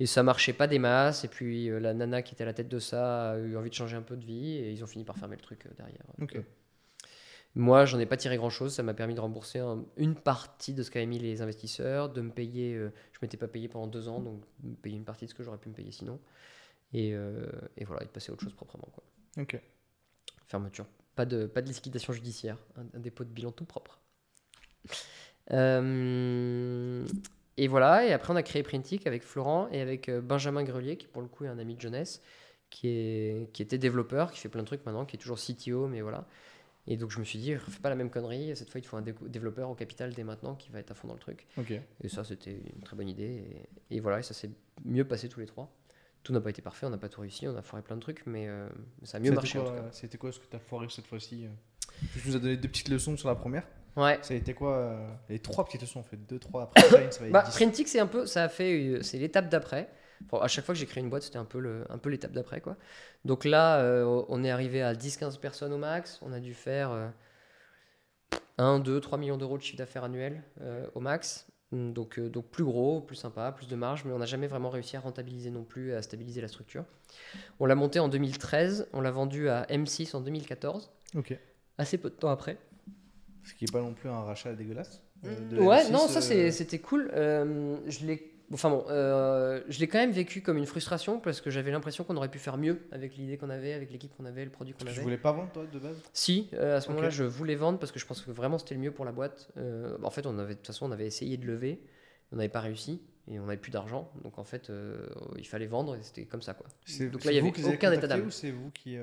Et 0.00 0.06
ça 0.06 0.22
marchait 0.22 0.54
pas 0.54 0.66
des 0.66 0.78
masses. 0.78 1.24
Et 1.24 1.28
puis 1.28 1.68
la 1.68 1.92
nana 1.92 2.22
qui 2.22 2.34
était 2.34 2.42
à 2.42 2.46
la 2.46 2.54
tête 2.54 2.68
de 2.68 2.78
ça 2.78 3.32
a 3.32 3.38
eu 3.38 3.56
envie 3.56 3.70
de 3.70 3.74
changer 3.74 3.96
un 3.96 4.02
peu 4.02 4.16
de 4.16 4.24
vie 4.24 4.56
et 4.56 4.72
ils 4.72 4.82
ont 4.82 4.86
fini 4.86 5.04
par 5.04 5.16
fermer 5.18 5.36
le 5.36 5.42
truc 5.42 5.66
derrière. 5.76 6.04
Ok. 6.20 6.40
Moi, 7.56 7.84
j'en 7.86 7.98
ai 7.98 8.06
pas 8.06 8.16
tiré 8.16 8.36
grand 8.36 8.50
chose. 8.50 8.74
Ça 8.74 8.82
m'a 8.84 8.94
permis 8.94 9.14
de 9.14 9.20
rembourser 9.20 9.58
un- 9.60 9.84
une 9.96 10.14
partie 10.14 10.74
de 10.74 10.82
ce 10.82 10.90
qu'avaient 10.90 11.06
mis 11.06 11.18
les 11.18 11.42
investisseurs, 11.42 12.10
de 12.10 12.20
me 12.20 12.30
payer. 12.30 12.74
euh, 12.74 12.92
je 13.12 13.18
m'étais 13.22 13.36
pas 13.38 13.48
payé 13.48 13.68
pendant 13.68 13.86
deux 13.88 14.08
ans, 14.08 14.20
donc 14.20 14.42
de 14.60 14.68
me 14.70 14.74
payer 14.76 14.96
une 14.96 15.04
partie 15.04 15.24
de 15.26 15.30
ce 15.30 15.34
que 15.34 15.42
j'aurais 15.42 15.58
pu 15.58 15.68
me 15.68 15.74
payer 15.74 15.90
sinon. 15.92 16.20
Et, 16.92 17.14
euh, 17.14 17.46
et 17.76 17.84
voilà, 17.84 18.02
et 18.02 18.06
de 18.06 18.10
passer 18.12 18.30
à 18.30 18.34
autre 18.34 18.44
chose 18.44 18.54
proprement. 18.54 18.88
Quoi. 18.92 19.02
Ok. 19.42 19.60
Fermeture. 20.48 20.86
Pas 21.16 21.24
de, 21.26 21.46
pas 21.46 21.62
de 21.62 21.68
liquidation 21.68 22.12
judiciaire. 22.12 22.58
Un, 22.76 22.86
un 22.96 23.00
dépôt 23.00 23.24
de 23.24 23.30
bilan 23.30 23.52
tout 23.52 23.64
propre. 23.64 24.00
Euh, 25.52 27.06
et 27.56 27.68
voilà, 27.68 28.06
et 28.06 28.12
après 28.12 28.32
on 28.32 28.36
a 28.36 28.42
créé 28.42 28.62
Printic 28.62 29.06
avec 29.06 29.22
Florent 29.22 29.68
et 29.70 29.80
avec 29.80 30.08
euh, 30.08 30.20
Benjamin 30.20 30.64
Grelier, 30.64 30.96
qui 30.96 31.06
pour 31.06 31.22
le 31.22 31.28
coup 31.28 31.44
est 31.44 31.48
un 31.48 31.58
ami 31.58 31.74
de 31.76 31.80
jeunesse, 31.80 32.22
qui, 32.70 32.88
est, 32.88 33.50
qui 33.52 33.62
était 33.62 33.78
développeur, 33.78 34.32
qui 34.32 34.40
fait 34.40 34.48
plein 34.48 34.62
de 34.62 34.66
trucs 34.66 34.84
maintenant, 34.84 35.04
qui 35.06 35.16
est 35.16 35.18
toujours 35.18 35.38
CTO, 35.38 35.86
mais 35.86 36.00
voilà. 36.02 36.26
Et 36.88 36.96
donc 36.96 37.10
je 37.10 37.18
me 37.18 37.24
suis 37.24 37.38
dit, 37.38 37.54
fais 37.56 37.80
pas 37.80 37.88
la 37.88 37.96
même 37.96 38.10
connerie, 38.10 38.54
cette 38.56 38.70
fois 38.70 38.78
il 38.78 38.82
te 38.82 38.88
faut 38.88 38.96
un 38.96 39.02
dé- 39.02 39.14
développeur 39.26 39.68
au 39.70 39.74
capital 39.74 40.12
dès 40.14 40.22
maintenant 40.24 40.54
qui 40.54 40.70
va 40.70 40.78
être 40.78 40.92
à 40.92 40.94
fond 40.94 41.08
dans 41.08 41.14
le 41.14 41.20
truc. 41.20 41.46
Et 42.02 42.08
ça 42.08 42.22
c'était 42.24 42.52
une 42.76 42.82
très 42.82 42.96
bonne 42.96 43.08
idée. 43.08 43.44
Et, 43.90 43.96
et 43.96 44.00
voilà, 44.00 44.20
et 44.20 44.22
ça 44.22 44.34
s'est 44.34 44.50
mieux 44.84 45.04
passé 45.04 45.28
tous 45.28 45.40
les 45.40 45.46
trois. 45.46 45.72
Tout 46.22 46.32
n'a 46.32 46.40
pas 46.40 46.50
été 46.50 46.62
parfait, 46.62 46.86
on 46.86 46.90
n'a 46.90 46.98
pas 46.98 47.08
tout 47.08 47.20
réussi, 47.20 47.46
on 47.48 47.56
a 47.56 47.62
foiré 47.62 47.82
plein 47.82 47.96
de 47.96 48.00
trucs, 48.00 48.24
mais 48.26 48.48
euh, 48.48 48.68
ça 49.04 49.18
a 49.18 49.20
mieux 49.20 49.30
marché 49.32 49.58
en 49.58 49.62
quoi, 49.64 49.72
tout 49.72 49.82
cas. 49.82 49.88
C'était 49.92 50.18
quoi 50.18 50.32
ce 50.32 50.38
que 50.40 50.46
t'as 50.46 50.58
foiré 50.58 50.86
cette 50.90 51.06
fois-ci 51.06 51.44
euh? 51.44 51.48
Tu 52.20 52.28
nous 52.28 52.36
as 52.36 52.40
donné 52.40 52.56
deux 52.56 52.68
petites 52.68 52.88
leçons 52.88 53.16
sur 53.16 53.28
la 53.28 53.34
première. 53.36 53.66
Ouais. 53.96 54.18
Ça 54.22 54.34
a 54.34 54.36
été 54.36 54.52
quoi 54.52 54.76
euh, 54.76 55.08
Les 55.28 55.38
trois 55.38 55.64
petites 55.64 55.80
leçons 55.82 56.00
en 56.00 56.02
fait? 56.02 56.16
Deux, 56.28 56.38
trois 56.38 56.64
après. 56.64 56.82
ça, 56.82 57.10
ça 57.10 57.20
va 57.20 57.26
être 57.26 57.32
Bah, 57.32 57.44
dix. 57.46 57.54
Printic, 57.54 57.88
c'est 57.88 58.00
un 58.00 58.06
peu, 58.06 58.26
ça 58.26 58.44
a 58.44 58.48
fait, 58.48 58.98
c'est 59.02 59.18
l'étape 59.18 59.48
d'après. 59.48 59.88
Bon, 60.22 60.38
à 60.38 60.48
chaque 60.48 60.64
fois 60.64 60.74
que 60.74 60.78
j'ai 60.80 60.86
créé 60.86 61.02
une 61.02 61.10
boîte, 61.10 61.22
c'était 61.22 61.38
un 61.38 61.44
peu 61.44 61.58
le, 61.60 61.84
un 61.90 61.98
peu 61.98 62.08
l'étape 62.10 62.32
d'après, 62.32 62.60
quoi. 62.60 62.76
Donc 63.24 63.44
là, 63.44 63.80
euh, 63.80 64.24
on 64.28 64.42
est 64.44 64.50
arrivé 64.50 64.82
à 64.82 64.94
10-15 64.94 65.38
personnes 65.38 65.72
au 65.72 65.78
max. 65.78 66.18
On 66.22 66.32
a 66.32 66.40
dû 66.40 66.54
faire 66.54 66.90
euh, 66.90 67.08
1, 68.58 68.78
2, 68.80 69.00
3 69.00 69.18
millions 69.18 69.36
d'euros 69.36 69.58
de 69.58 69.62
chiffre 69.62 69.78
d'affaires 69.78 70.04
annuel 70.04 70.42
euh, 70.60 70.86
au 70.94 71.00
max. 71.00 71.46
Donc, 71.72 72.18
euh, 72.18 72.28
donc 72.28 72.46
plus 72.46 72.64
gros, 72.64 73.00
plus 73.00 73.16
sympa, 73.16 73.52
plus 73.52 73.66
de 73.68 73.76
marge, 73.76 74.04
mais 74.04 74.12
on 74.12 74.18
n'a 74.18 74.26
jamais 74.26 74.46
vraiment 74.46 74.70
réussi 74.70 74.96
à 74.96 75.00
rentabiliser 75.00 75.50
non 75.50 75.64
plus, 75.64 75.92
à 75.94 76.00
stabiliser 76.00 76.40
la 76.40 76.48
structure. 76.48 76.84
On 77.58 77.66
l'a 77.66 77.74
monté 77.74 77.98
en 77.98 78.08
2013, 78.08 78.88
on 78.92 79.00
l'a 79.00 79.10
vendu 79.10 79.48
à 79.48 79.64
M6 79.68 80.14
en 80.14 80.20
2014, 80.20 80.90
Ok. 81.16 81.36
assez 81.76 81.98
peu 81.98 82.08
de 82.08 82.14
temps 82.14 82.30
après. 82.30 82.56
Ce 83.42 83.52
qui 83.54 83.64
est 83.64 83.72
pas 83.72 83.80
non 83.82 83.94
plus 83.94 84.08
un 84.08 84.22
rachat 84.22 84.54
dégueulasse. 84.54 85.02
euh, 85.24 85.48
de 85.50 85.58
Ouais, 85.58 85.82
M6, 85.82 85.92
non, 85.92 86.06
ça 86.08 86.18
euh, 86.18 86.22
c'est- 86.22 86.50
c'était 86.52 86.78
cool. 86.78 87.10
Euh, 87.14 87.76
je 87.86 88.06
l'ai, 88.06 88.35
enfin 88.52 88.70
bon, 88.70 88.84
euh, 88.88 89.62
je 89.68 89.80
l'ai 89.80 89.88
quand 89.88 89.98
même 89.98 90.12
vécu 90.12 90.40
comme 90.42 90.56
une 90.56 90.66
frustration 90.66 91.18
parce 91.20 91.40
que 91.40 91.50
j'avais 91.50 91.70
l'impression 91.70 92.04
qu'on 92.04 92.16
aurait 92.16 92.30
pu 92.30 92.38
faire 92.38 92.56
mieux 92.58 92.86
avec 92.92 93.16
l'idée 93.16 93.36
qu'on 93.38 93.50
avait, 93.50 93.72
avec 93.72 93.90
l'équipe 93.90 94.14
qu'on 94.16 94.24
avait, 94.24 94.44
le 94.44 94.50
produit 94.50 94.72
qu'on 94.74 94.84
Tu 94.84 94.90
avait. 94.90 95.02
voulais 95.02 95.18
pas 95.18 95.32
vendre 95.32 95.50
toi 95.52 95.64
de 95.66 95.78
base? 95.78 95.96
Si, 96.12 96.48
euh, 96.54 96.76
à 96.76 96.80
ce 96.80 96.88
moment-là, 96.90 97.10
je 97.10 97.24
voulais 97.24 97.54
vendre 97.56 97.78
parce 97.78 97.92
que 97.92 97.98
je 97.98 98.06
pense 98.06 98.22
que 98.22 98.30
vraiment 98.30 98.58
c'était 98.58 98.74
le 98.74 98.80
mieux 98.80 98.92
pour 98.92 99.04
la 99.04 99.12
boîte. 99.12 99.50
Euh, 99.56 99.96
en 100.02 100.10
fait, 100.10 100.26
on 100.26 100.38
avait 100.38 100.54
de 100.54 100.58
toute 100.58 100.66
façon, 100.68 100.86
on 100.86 100.92
avait 100.92 101.06
essayé 101.06 101.36
de 101.36 101.46
lever, 101.46 101.80
on 102.32 102.36
n'avait 102.36 102.48
pas 102.48 102.60
réussi 102.60 103.02
et 103.28 103.40
on 103.40 103.46
n'avait 103.46 103.56
plus 103.60 103.72
d'argent, 103.72 104.10
donc 104.22 104.38
en 104.38 104.44
fait, 104.44 104.70
il 105.36 105.46
fallait 105.46 105.66
vendre 105.66 105.96
et 105.96 106.02
c'était 106.02 106.26
comme 106.26 106.42
ça 106.42 106.54
quoi. 106.54 106.66
Donc 107.10 107.24
là, 107.24 107.32
il 107.32 107.34
y 107.34 107.38
avait 107.38 107.48
aucun 107.74 107.92
état 107.92 108.06
d'âme. 108.06 108.30
c'est 108.30 108.52
vous 108.52 108.70
qui. 108.70 108.96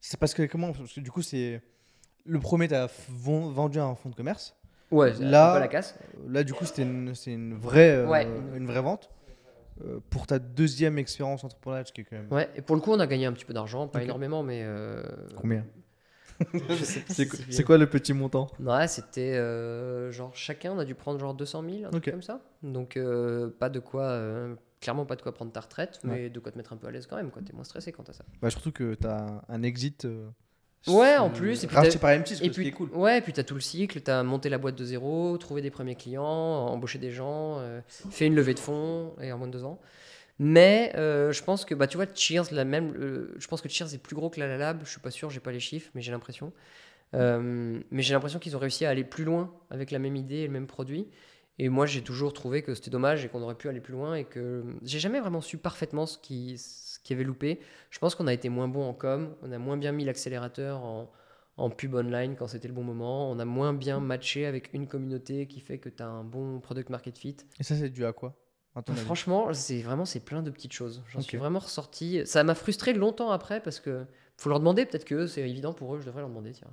C'est 0.00 0.18
parce 0.18 0.32
que 0.32 0.46
comment 0.46 0.72
Parce 0.72 0.94
que 0.94 1.00
du 1.00 1.10
coup, 1.10 1.20
c'est. 1.22 1.60
Le 2.24 2.38
premier, 2.38 2.68
t'as 2.68 2.86
f- 2.86 2.90
ven- 3.10 3.50
vendu 3.50 3.78
un 3.78 3.94
fonds 3.94 4.10
de 4.10 4.14
commerce. 4.14 4.54
Ouais, 4.90 5.12
Là- 5.20 5.52
pas 5.52 5.60
la 5.60 5.68
casse. 5.68 5.98
Là, 6.28 6.42
du 6.44 6.52
coup, 6.52 6.64
c'était 6.64 6.82
une, 6.82 7.14
une, 7.26 7.54
vraie, 7.54 7.90
euh, 7.96 8.06
Ouais. 8.08 8.26
une 8.56 8.66
vraie 8.66 8.82
vente. 8.82 9.10
Euh, 9.84 9.98
pour 10.10 10.26
ta 10.26 10.38
deuxième 10.38 10.98
expérience 10.98 11.42
entrepreneuriale, 11.42 11.86
ce 11.86 11.92
qui 11.92 12.02
est 12.02 12.04
quand 12.04 12.16
même. 12.16 12.30
Ouais, 12.30 12.50
et 12.54 12.60
pour 12.60 12.76
le 12.76 12.82
coup, 12.82 12.90
on 12.92 13.00
a 13.00 13.06
gagné 13.06 13.24
un 13.26 13.32
petit 13.32 13.46
peu 13.46 13.54
d'argent, 13.54 13.88
pas 13.88 14.02
énormément, 14.02 14.42
mais 14.42 14.60
euh, 14.62 15.02
Combien 15.36 15.64
c'est 17.50 17.64
quoi 17.64 17.76
le 17.76 17.86
petit 17.86 18.14
montant 18.14 18.50
Ouais, 18.60 18.88
c'était 18.88 19.34
euh, 19.36 20.10
genre 20.10 20.34
chacun, 20.34 20.72
on 20.72 20.78
a 20.78 20.86
dû 20.86 20.94
prendre 20.94 21.20
genre 21.20 21.34
200 21.34 21.62
000, 21.68 21.84
un 21.86 21.90
truc 21.90 22.10
comme 22.10 22.22
ça. 22.22 22.40
Donc 22.62 22.98
pas 23.58 23.68
de 23.68 23.78
quoi, 23.78 24.18
clairement 24.80 25.04
pas 25.04 25.16
de 25.16 25.22
quoi 25.22 25.32
prendre 25.32 25.52
ta 25.52 25.60
retraite, 25.60 26.00
mais 26.04 26.30
de 26.30 26.40
quoi 26.40 26.50
te 26.52 26.56
mettre 26.56 26.72
un 26.72 26.76
peu 26.76 26.86
à 26.86 26.90
l'aise 26.90 27.06
quand 27.06 27.16
même. 27.16 27.30
T'es 27.30 27.52
moins 27.52 27.64
stressé 27.64 27.92
quand 27.92 28.04
t'as 28.04 28.14
ça. 28.14 28.24
Bah, 28.40 28.48
surtout 28.50 28.72
que 28.72 28.94
t'as 28.94 29.42
un 29.48 29.62
exit. 29.62 30.06
Ouais, 30.86 31.16
en 31.18 31.30
plus. 31.30 31.62
Et 31.64 31.66
puis 31.66 31.76
racheté 31.76 31.98
par 31.98 32.10
M6, 32.10 32.42
et 32.42 32.50
puis, 32.50 32.70
cool. 32.72 32.88
Ouais, 32.94 33.20
puis 33.20 33.32
t'as 33.32 33.42
tout 33.42 33.54
le 33.54 33.60
cycle, 33.60 34.00
t'as 34.00 34.22
monté 34.22 34.48
la 34.48 34.58
boîte 34.58 34.76
de 34.76 34.84
zéro, 34.84 35.36
trouvé 35.38 35.62
des 35.62 35.70
premiers 35.70 35.94
clients, 35.94 36.24
embauché 36.24 36.98
des 36.98 37.10
gens, 37.10 37.60
fait 38.10 38.26
une 38.26 38.34
levée 38.34 38.54
de 38.54 38.60
fonds 38.60 39.14
et 39.20 39.32
en 39.32 39.38
moins 39.38 39.46
de 39.46 39.52
deux 39.52 39.64
ans. 39.64 39.78
Mais 40.42 40.90
euh, 40.96 41.32
je 41.32 41.44
pense 41.44 41.66
que, 41.66 41.74
bah, 41.74 41.86
tu 41.86 41.98
vois, 41.98 42.06
Cheers, 42.14 42.50
la 42.50 42.64
même, 42.64 42.94
euh, 42.98 43.30
je 43.36 43.46
pense 43.46 43.60
que 43.60 43.68
Cheers 43.68 43.92
est 43.92 43.98
plus 43.98 44.16
gros 44.16 44.30
que 44.30 44.40
la 44.40 44.56
Lab. 44.56 44.80
Je 44.84 44.90
suis 44.90 45.00
pas 45.00 45.10
sûr, 45.10 45.28
j'ai 45.28 45.38
pas 45.38 45.52
les 45.52 45.60
chiffres, 45.60 45.90
mais 45.94 46.00
j'ai 46.00 46.12
l'impression. 46.12 46.50
Euh, 47.14 47.78
mais 47.90 48.00
j'ai 48.00 48.14
l'impression 48.14 48.38
qu'ils 48.38 48.56
ont 48.56 48.58
réussi 48.58 48.86
à 48.86 48.88
aller 48.88 49.04
plus 49.04 49.24
loin 49.24 49.52
avec 49.68 49.90
la 49.90 49.98
même 49.98 50.16
idée 50.16 50.36
et 50.36 50.46
le 50.46 50.52
même 50.52 50.66
produit. 50.66 51.06
Et 51.58 51.68
moi, 51.68 51.84
j'ai 51.84 52.00
toujours 52.00 52.32
trouvé 52.32 52.62
que 52.62 52.74
c'était 52.74 52.90
dommage 52.90 53.22
et 53.22 53.28
qu'on 53.28 53.42
aurait 53.42 53.54
pu 53.54 53.68
aller 53.68 53.80
plus 53.80 53.92
loin 53.92 54.14
et 54.14 54.24
que 54.24 54.64
j'ai 54.82 54.98
jamais 54.98 55.20
vraiment 55.20 55.42
su 55.42 55.58
parfaitement 55.58 56.06
ce 56.06 56.16
qui, 56.16 56.56
qui 57.02 57.12
avait 57.12 57.24
loupé. 57.24 57.60
Je 57.90 57.98
pense 57.98 58.14
qu'on 58.14 58.26
a 58.26 58.32
été 58.32 58.48
moins 58.48 58.68
bon 58.68 58.88
en 58.88 58.94
com, 58.94 59.34
on 59.42 59.52
a 59.52 59.58
moins 59.58 59.76
bien 59.76 59.92
mis 59.92 60.04
l'accélérateur 60.04 60.82
en, 60.84 61.10
en 61.56 61.70
pub 61.70 61.94
online 61.94 62.36
quand 62.36 62.46
c'était 62.46 62.68
le 62.68 62.74
bon 62.74 62.84
moment, 62.84 63.30
on 63.30 63.38
a 63.38 63.44
moins 63.44 63.72
bien 63.72 64.00
matché 64.00 64.46
avec 64.46 64.72
une 64.72 64.86
communauté 64.86 65.46
qui 65.46 65.60
fait 65.60 65.78
que 65.78 65.88
tu 65.88 66.02
as 66.02 66.08
un 66.08 66.24
bon 66.24 66.60
product 66.60 66.90
market 66.90 67.18
fit. 67.18 67.36
Et 67.58 67.62
ça, 67.62 67.74
c'est 67.76 67.90
dû 67.90 68.04
à 68.04 68.12
quoi 68.12 68.36
Franchement, 69.04 69.52
c'est 69.52 69.82
vraiment 69.82 70.04
c'est 70.04 70.20
plein 70.20 70.42
de 70.42 70.50
petites 70.50 70.72
choses. 70.72 71.02
J'en 71.08 71.20
suis 71.20 71.36
vraiment 71.36 71.58
ressorti. 71.58 72.22
Ça 72.24 72.44
m'a 72.44 72.54
frustré 72.54 72.92
longtemps 72.92 73.30
après 73.30 73.60
parce 73.60 73.80
que 73.80 74.06
faut 74.36 74.48
leur 74.48 74.60
demander. 74.60 74.86
Peut-être 74.86 75.04
que 75.04 75.26
c'est 75.26 75.42
évident 75.42 75.72
pour 75.72 75.94
eux. 75.94 76.00
Je 76.00 76.06
devrais 76.06 76.20
leur 76.20 76.28
demander. 76.28 76.52
Tiens, 76.52 76.68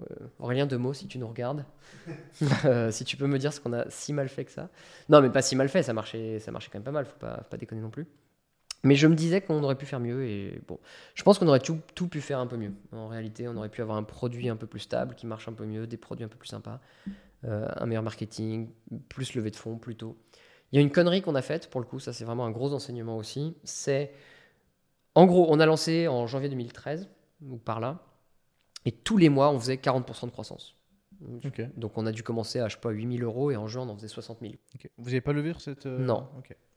euh, 0.00 0.26
Aurélien 0.40 0.66
mots 0.66 0.92
si 0.92 1.06
tu 1.06 1.18
nous 1.18 1.28
regardes, 1.28 1.64
euh, 2.64 2.90
si 2.90 3.04
tu 3.04 3.16
peux 3.16 3.26
me 3.26 3.38
dire 3.38 3.52
ce 3.52 3.60
qu'on 3.60 3.72
a 3.72 3.88
si 3.90 4.12
mal 4.12 4.28
fait 4.28 4.44
que 4.44 4.50
ça. 4.50 4.70
Non, 5.08 5.20
mais 5.20 5.30
pas 5.30 5.40
si 5.40 5.54
mal 5.54 5.68
fait. 5.68 5.84
Ça 5.84 5.92
marchait, 5.92 6.40
ça 6.40 6.50
marchait 6.50 6.68
quand 6.72 6.78
même 6.78 6.84
pas 6.84 6.90
mal. 6.90 7.06
Faut 7.06 7.18
pas, 7.18 7.46
pas 7.48 7.56
déconner 7.56 7.80
non 7.80 7.90
plus. 7.90 8.06
Mais 8.82 8.94
je 8.94 9.06
me 9.06 9.14
disais 9.14 9.42
qu'on 9.42 9.62
aurait 9.62 9.76
pu 9.76 9.84
faire 9.84 10.00
mieux 10.00 10.24
et 10.26 10.60
bon, 10.66 10.78
je 11.14 11.22
pense 11.22 11.38
qu'on 11.38 11.48
aurait 11.48 11.60
tout, 11.60 12.08
pu 12.08 12.20
faire 12.20 12.38
un 12.38 12.46
peu 12.46 12.56
mieux. 12.56 12.72
En 12.92 13.08
réalité, 13.08 13.46
on 13.46 13.56
aurait 13.56 13.68
pu 13.68 13.82
avoir 13.82 13.98
un 13.98 14.02
produit 14.02 14.48
un 14.48 14.56
peu 14.56 14.66
plus 14.66 14.80
stable, 14.80 15.14
qui 15.14 15.26
marche 15.26 15.48
un 15.48 15.52
peu 15.52 15.66
mieux, 15.66 15.86
des 15.86 15.98
produits 15.98 16.24
un 16.24 16.28
peu 16.28 16.38
plus 16.38 16.48
sympas, 16.48 16.80
euh, 17.44 17.68
un 17.76 17.86
meilleur 17.86 18.02
marketing, 18.02 18.70
plus 19.08 19.34
levé 19.34 19.50
de 19.50 19.56
fonds 19.56 19.76
plutôt. 19.76 20.16
Il 20.72 20.76
y 20.76 20.78
a 20.78 20.82
une 20.82 20.90
connerie 20.90 21.20
qu'on 21.20 21.34
a 21.34 21.42
faite, 21.42 21.68
pour 21.68 21.80
le 21.80 21.86
coup, 21.86 21.98
ça 21.98 22.12
c'est 22.12 22.24
vraiment 22.24 22.46
un 22.46 22.50
gros 22.50 22.72
enseignement 22.72 23.18
aussi. 23.18 23.54
C'est, 23.64 24.12
en 25.14 25.26
gros, 25.26 25.46
on 25.50 25.60
a 25.60 25.66
lancé 25.66 26.08
en 26.08 26.26
janvier 26.26 26.48
2013, 26.48 27.10
ou 27.42 27.58
par 27.58 27.80
là, 27.80 27.98
et 28.86 28.92
tous 28.92 29.18
les 29.18 29.28
mois, 29.28 29.50
on 29.50 29.58
faisait 29.58 29.76
40% 29.76 30.26
de 30.26 30.30
croissance. 30.30 30.79
Donc 31.76 31.98
on 31.98 32.06
a 32.06 32.12
dû 32.12 32.22
commencer 32.22 32.60
à, 32.60 32.68
je 32.68 32.74
sais 32.74 32.80
pas, 32.80 32.90
8000 32.90 33.22
euros 33.22 33.50
et 33.50 33.56
en 33.56 33.66
juin, 33.66 33.82
on 33.86 33.90
en 33.90 33.96
faisait 33.96 34.08
60 34.08 34.38
000. 34.40 34.54
Vous 34.98 35.04
n'avez 35.04 35.20
pas 35.20 35.32
levé 35.32 35.52
cette. 35.58 35.86
Euh, 35.86 35.98
non. 35.98 36.26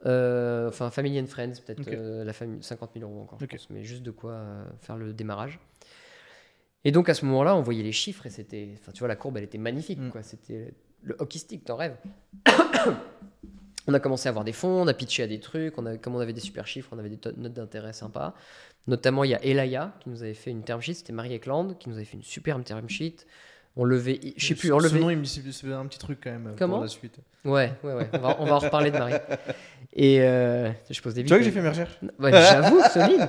Euh, 0.06 0.70
enfin, 0.70 0.90
Family 0.92 1.20
and 1.20 1.28
Friends, 1.28 1.54
peut-être 1.66 1.88
euh, 1.88 2.24
la 2.24 2.34
famille, 2.34 2.62
50 2.62 2.92
000 2.96 3.10
euros 3.10 3.22
encore, 3.22 3.40
je 3.40 3.46
pense, 3.46 3.70
mais 3.70 3.84
juste 3.84 4.04
de 4.04 4.12
quoi 4.12 4.44
faire 4.82 4.98
le 4.98 5.14
démarrage. 5.14 5.60
Et 6.86 6.92
donc 6.92 7.08
à 7.08 7.14
ce 7.14 7.26
moment-là, 7.26 7.56
on 7.56 7.62
voyait 7.62 7.84
les 7.84 7.94
chiffres 7.94 8.26
et 8.26 8.30
c'était. 8.30 8.76
Enfin, 8.80 8.92
tu 8.92 9.00
vois, 9.00 9.08
la 9.08 9.16
courbe, 9.16 9.38
elle 9.38 9.44
était 9.46 9.58
magnifique, 9.58 10.00
mm. 10.00 10.10
quoi. 10.10 10.24
C'était 10.24 10.74
le 11.02 11.16
hockey 11.20 11.40
stick, 11.40 11.64
t'en 11.64 11.78
rêves. 11.78 11.98
on 13.88 13.94
a 13.94 14.00
commencé 14.00 14.28
à 14.28 14.32
avoir 14.32 14.44
des 14.46 14.54
fonds, 14.54 14.82
on 14.82 14.88
a 14.88 14.94
pitché 14.94 15.24
à 15.24 15.28
des 15.28 15.40
trucs, 15.40 15.78
on 15.78 15.86
a, 15.86 15.98
comme 15.98 16.16
on 16.16 16.20
avait 16.20 16.34
des 16.34 16.42
super 16.42 16.68
chiffres, 16.68 16.90
on 16.92 17.00
avait 17.00 17.10
des 17.10 17.20
notes 17.38 17.54
d'intérêt 17.54 17.94
sympas. 17.94 18.34
Notamment, 18.88 19.24
il 19.24 19.32
y 19.32 19.36
a 19.36 19.44
Elaya 19.44 19.96
qui 20.02 20.10
nous 20.10 20.24
avait 20.24 20.34
fait 20.34 20.52
une 20.52 20.64
term 20.64 20.82
sheet, 20.82 20.96
c'était 20.96 21.14
Marie 21.14 21.34
Ekland 21.34 21.76
qui 21.76 21.90
nous 21.90 21.96
avait 21.96 22.06
fait 22.06 22.18
une 22.18 22.24
superbe 22.24 22.64
term 22.64 22.90
sheet. 22.90 23.26
On 23.76 23.86
levait, 23.86 24.20
je 24.38 24.46
sais 24.46 24.54
plus, 24.54 24.72
on 24.72 24.78
levait. 24.78 25.00
nom, 25.00 25.10
il 25.10 25.18
me 25.18 25.74
un 25.74 25.86
petit 25.88 25.98
truc 25.98 26.20
quand 26.24 26.30
même 26.30 26.54
Comment 26.60 26.76
pour 26.76 26.84
la 26.84 26.90
suite. 26.90 27.18
Ouais, 27.44 27.74
ouais, 27.84 27.94
ouais. 27.94 28.10
On 28.14 28.20
va, 28.20 28.38
on 28.40 28.46
va 28.46 28.56
en 28.56 28.60
reparler 28.60 28.92
de 28.92 28.98
Marie. 29.00 29.16
Et 29.96 30.22
euh, 30.22 30.72
je 30.90 31.02
pose 31.02 31.16
des. 31.16 31.24
Tu 31.24 31.30
vois 31.30 31.40
que 31.40 31.44
j'ai 31.44 31.52
fait 31.52 31.62
mes 31.62 31.70
recherches. 31.70 32.00
Ouais, 32.20 32.32
J'avoue, 32.32 32.80
solide. 32.92 33.28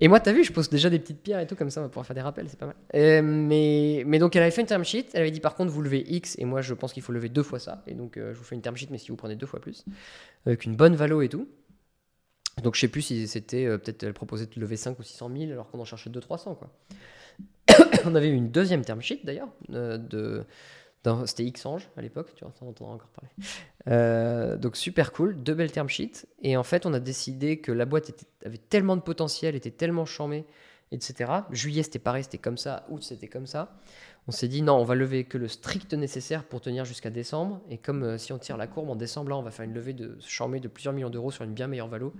Et 0.00 0.08
moi, 0.08 0.18
t'as 0.18 0.32
vu, 0.32 0.42
je 0.42 0.52
pose 0.52 0.68
déjà 0.68 0.90
des 0.90 0.98
petites 0.98 1.22
pierres 1.22 1.38
et 1.38 1.46
tout, 1.46 1.54
comme 1.54 1.70
ça, 1.70 1.80
on 1.80 1.84
va 1.84 1.88
pouvoir 1.88 2.04
faire 2.04 2.14
des 2.14 2.22
rappels, 2.22 2.48
c'est 2.48 2.58
pas 2.58 2.66
mal. 2.66 2.74
Euh, 2.96 3.22
mais, 3.22 4.02
mais 4.04 4.18
donc, 4.18 4.34
elle 4.34 4.42
avait 4.42 4.50
fait 4.50 4.62
une 4.62 4.66
term 4.66 4.84
sheet, 4.84 5.06
elle 5.12 5.20
avait 5.20 5.30
dit 5.30 5.38
par 5.38 5.54
contre, 5.54 5.70
vous 5.70 5.80
levez 5.80 6.04
X, 6.08 6.36
et 6.40 6.44
moi, 6.44 6.60
je 6.60 6.74
pense 6.74 6.92
qu'il 6.92 7.04
faut 7.04 7.12
lever 7.12 7.28
deux 7.28 7.44
fois 7.44 7.60
ça. 7.60 7.84
Et 7.86 7.94
donc, 7.94 8.16
euh, 8.16 8.32
je 8.32 8.38
vous 8.38 8.44
fais 8.44 8.56
une 8.56 8.62
term 8.62 8.76
sheet, 8.76 8.88
mais 8.90 8.98
si 8.98 9.10
vous 9.10 9.16
prenez 9.16 9.36
deux 9.36 9.46
fois 9.46 9.60
plus, 9.60 9.84
avec 10.44 10.64
une 10.64 10.74
bonne 10.74 10.96
valo 10.96 11.22
et 11.22 11.28
tout. 11.28 11.46
Donc, 12.64 12.74
je 12.74 12.80
sais 12.80 12.88
plus 12.88 13.02
si 13.02 13.28
c'était, 13.28 13.66
peut-être, 13.78 14.02
elle 14.02 14.12
proposait 14.12 14.46
de 14.46 14.60
lever 14.60 14.76
5 14.76 14.98
ou 14.98 15.04
600 15.04 15.30
000, 15.36 15.52
alors 15.52 15.70
qu'on 15.70 15.78
en 15.78 15.84
cherchait 15.84 16.10
200-300, 16.10 16.56
quoi. 16.56 16.68
on 18.04 18.14
avait 18.14 18.28
eu 18.28 18.34
une 18.34 18.50
deuxième 18.50 18.84
term 18.84 19.00
sheet 19.00 19.20
d'ailleurs, 19.24 19.48
euh, 19.72 19.98
de, 19.98 20.44
c'était 21.26 21.44
Xange 21.50 21.88
à 21.96 22.02
l'époque, 22.02 22.32
tu 22.34 22.44
vois, 22.44 22.52
entendra 22.60 22.94
encore 22.94 23.08
parler. 23.08 23.30
Euh, 23.88 24.56
donc 24.56 24.76
super 24.76 25.12
cool, 25.12 25.42
deux 25.42 25.54
belles 25.54 25.72
term 25.72 25.88
sheets. 25.88 26.26
Et 26.42 26.56
en 26.56 26.62
fait, 26.62 26.86
on 26.86 26.94
a 26.94 27.00
décidé 27.00 27.58
que 27.58 27.72
la 27.72 27.84
boîte 27.84 28.12
avait 28.44 28.58
tellement 28.58 28.96
de 28.96 29.02
potentiel, 29.02 29.56
était 29.56 29.70
tellement 29.70 30.04
charmée, 30.04 30.44
etc. 30.92 31.32
Juillet, 31.50 31.82
c'était 31.82 31.98
pareil, 31.98 32.22
c'était 32.22 32.38
comme 32.38 32.58
ça. 32.58 32.86
Août, 32.88 33.02
c'était 33.02 33.26
comme 33.26 33.46
ça. 33.46 33.76
On 34.28 34.32
s'est 34.32 34.46
dit, 34.46 34.62
non, 34.62 34.74
on 34.74 34.84
va 34.84 34.94
lever 34.94 35.24
que 35.24 35.38
le 35.38 35.48
strict 35.48 35.94
nécessaire 35.94 36.44
pour 36.44 36.60
tenir 36.60 36.84
jusqu'à 36.84 37.10
décembre. 37.10 37.60
Et 37.68 37.78
comme 37.78 38.04
euh, 38.04 38.18
si 38.18 38.32
on 38.32 38.38
tire 38.38 38.56
la 38.56 38.68
courbe, 38.68 38.88
en 38.88 38.96
décembre, 38.96 39.30
là, 39.30 39.36
on 39.36 39.42
va 39.42 39.50
faire 39.50 39.64
une 39.64 39.74
levée 39.74 39.94
de 39.94 40.16
charmée 40.20 40.60
de 40.60 40.68
plusieurs 40.68 40.94
millions 40.94 41.10
d'euros 41.10 41.32
sur 41.32 41.44
une 41.44 41.54
bien 41.54 41.66
meilleure 41.66 41.88
valo. 41.88 42.12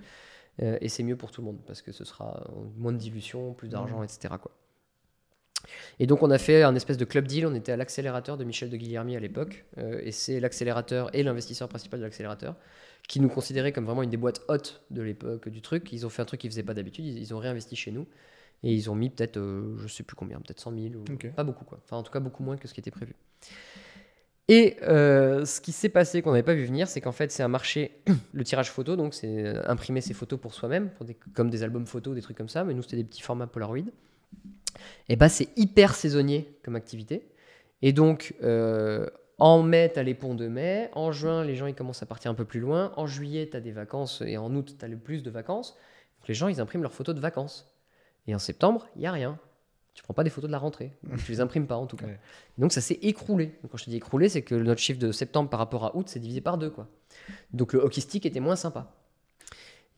et 0.59 0.89
c'est 0.89 1.03
mieux 1.03 1.15
pour 1.15 1.31
tout 1.31 1.41
le 1.41 1.47
monde 1.47 1.61
parce 1.65 1.81
que 1.81 1.91
ce 1.91 2.03
sera 2.03 2.45
moins 2.77 2.91
de 2.91 2.97
dilution, 2.97 3.53
plus 3.53 3.69
d'argent, 3.69 4.01
mmh. 4.01 4.03
etc. 4.03 4.35
Quoi. 4.41 4.51
Et 5.99 6.07
donc 6.07 6.23
on 6.23 6.31
a 6.31 6.37
fait 6.37 6.63
un 6.63 6.75
espèce 6.75 6.97
de 6.97 7.05
club 7.05 7.27
deal, 7.27 7.45
on 7.45 7.55
était 7.55 7.71
à 7.71 7.77
l'accélérateur 7.77 8.37
de 8.37 8.43
Michel 8.43 8.69
de 8.69 8.77
Guilhermy 8.77 9.15
à 9.15 9.19
l'époque, 9.19 9.65
euh, 9.77 10.01
et 10.03 10.11
c'est 10.11 10.39
l'accélérateur 10.39 11.13
et 11.15 11.23
l'investisseur 11.23 11.69
principal 11.69 11.99
de 11.99 12.05
l'accélérateur 12.05 12.55
qui 13.07 13.19
nous 13.19 13.29
considérait 13.29 13.71
comme 13.71 13.85
vraiment 13.85 14.03
une 14.03 14.09
des 14.09 14.17
boîtes 14.17 14.41
hautes 14.47 14.83
de 14.89 15.01
l'époque 15.01 15.49
du 15.49 15.61
truc. 15.61 15.91
Ils 15.91 16.05
ont 16.05 16.09
fait 16.09 16.21
un 16.21 16.25
truc 16.25 16.39
qu'ils 16.41 16.49
faisaient 16.49 16.63
pas 16.63 16.73
d'habitude, 16.73 17.05
ils, 17.05 17.33
ont 17.33 17.37
réinvesti 17.37 17.75
chez 17.75 17.91
nous, 17.91 18.07
et 18.63 18.73
ils 18.73 18.89
ont 18.89 18.95
mis 18.95 19.09
peut-être, 19.09 19.37
euh, 19.37 19.75
je 19.77 19.87
sais 19.87 20.03
plus 20.03 20.15
combien, 20.15 20.37
peut-être 20.37 20.59
100 20.59 20.71
000, 20.71 20.85
ou 20.95 21.31
pas 21.35 21.43
beaucoup 21.43 21.65
quoi, 21.65 21.79
enfin 21.83 21.97
en 21.97 22.03
tout 22.03 22.11
cas 22.11 22.19
beaucoup 22.19 22.43
moins 22.43 22.57
que 22.57 22.67
ce 22.67 22.73
qui 22.73 22.79
était 22.79 22.91
prévu. 22.91 23.15
Et 24.49 24.75
euh, 24.81 25.45
ce 25.45 25.61
qui 25.61 25.71
s'est 25.71 25.87
passé 25.87 26.21
qu'on 26.21 26.31
n'avait 26.31 26.43
pas 26.43 26.53
vu 26.53 26.65
venir, 26.65 26.89
c'est 26.89 26.99
qu'en 26.99 27.13
fait 27.13 27.31
c'est 27.31 27.43
un 27.43 27.47
marché, 27.47 28.01
le 28.33 28.43
tirage 28.43 28.71
photo, 28.71 28.95
donc 28.97 29.13
c'est 29.13 29.55
imprimer 29.67 30.01
ses 30.01 30.13
photos 30.13 30.39
pour 30.39 30.53
soi-même, 30.53 30.89
comme 31.33 31.49
des 31.49 31.63
albums 31.63 31.87
photos, 31.87 32.15
des 32.15 32.21
trucs 32.21 32.37
comme 32.37 32.49
ça, 32.49 32.65
mais 32.65 32.73
nous 32.73 32.81
c'était 32.81 32.97
des 32.97 33.05
petits 33.05 33.21
formats 33.21 33.47
Polaroid 33.47 33.85
et 35.09 35.13
eh 35.13 35.15
ben, 35.15 35.29
c'est 35.29 35.49
hyper 35.57 35.95
saisonnier 35.95 36.57
comme 36.63 36.75
activité. 36.75 37.27
Et 37.81 37.91
donc, 37.91 38.33
euh, 38.43 39.07
en 39.37 39.61
mai, 39.61 39.91
tu 39.93 39.99
as 39.99 40.03
les 40.03 40.13
ponts 40.13 40.35
de 40.35 40.47
mai. 40.47 40.89
En 40.93 41.11
juin, 41.11 41.43
les 41.43 41.55
gens 41.55 41.67
ils 41.67 41.75
commencent 41.75 42.03
à 42.03 42.05
partir 42.05 42.31
un 42.31 42.33
peu 42.33 42.45
plus 42.45 42.59
loin. 42.59 42.93
En 42.95 43.05
juillet, 43.05 43.49
tu 43.49 43.57
as 43.57 43.59
des 43.59 43.71
vacances. 43.71 44.21
Et 44.25 44.37
en 44.37 44.53
août, 44.55 44.75
tu 44.77 44.85
as 44.85 44.87
le 44.87 44.97
plus 44.97 45.23
de 45.23 45.29
vacances. 45.29 45.77
les 46.27 46.33
gens, 46.33 46.47
ils 46.47 46.61
impriment 46.61 46.83
leurs 46.83 46.93
photos 46.93 47.13
de 47.13 47.19
vacances. 47.19 47.75
Et 48.27 48.33
en 48.33 48.39
septembre, 48.39 48.87
il 48.95 49.01
n'y 49.01 49.07
a 49.07 49.11
rien. 49.11 49.37
Tu 49.93 50.01
prends 50.01 50.13
pas 50.13 50.23
des 50.23 50.29
photos 50.29 50.47
de 50.47 50.53
la 50.53 50.59
rentrée. 50.59 50.93
tu 51.25 51.31
les 51.31 51.41
imprimes 51.41 51.67
pas, 51.67 51.75
en 51.75 51.85
tout 51.85 51.97
cas. 51.97 52.07
Donc, 52.57 52.71
ça 52.71 52.81
s'est 52.81 52.99
écroulé. 53.01 53.51
quand 53.69 53.77
je 53.77 53.83
te 53.85 53.89
dis 53.89 53.97
écroulé, 53.97 54.29
c'est 54.29 54.41
que 54.41 54.55
notre 54.55 54.79
chiffre 54.79 54.99
de 54.99 55.11
septembre 55.11 55.49
par 55.49 55.59
rapport 55.59 55.85
à 55.85 55.95
août, 55.95 56.07
c'est 56.07 56.19
divisé 56.19 56.41
par 56.41 56.57
deux. 56.57 56.69
Quoi. 56.69 56.87
Donc, 57.51 57.73
le 57.73 57.79
hockey 57.79 58.01
stick 58.01 58.25
était 58.25 58.39
moins 58.39 58.55
sympa. 58.55 58.95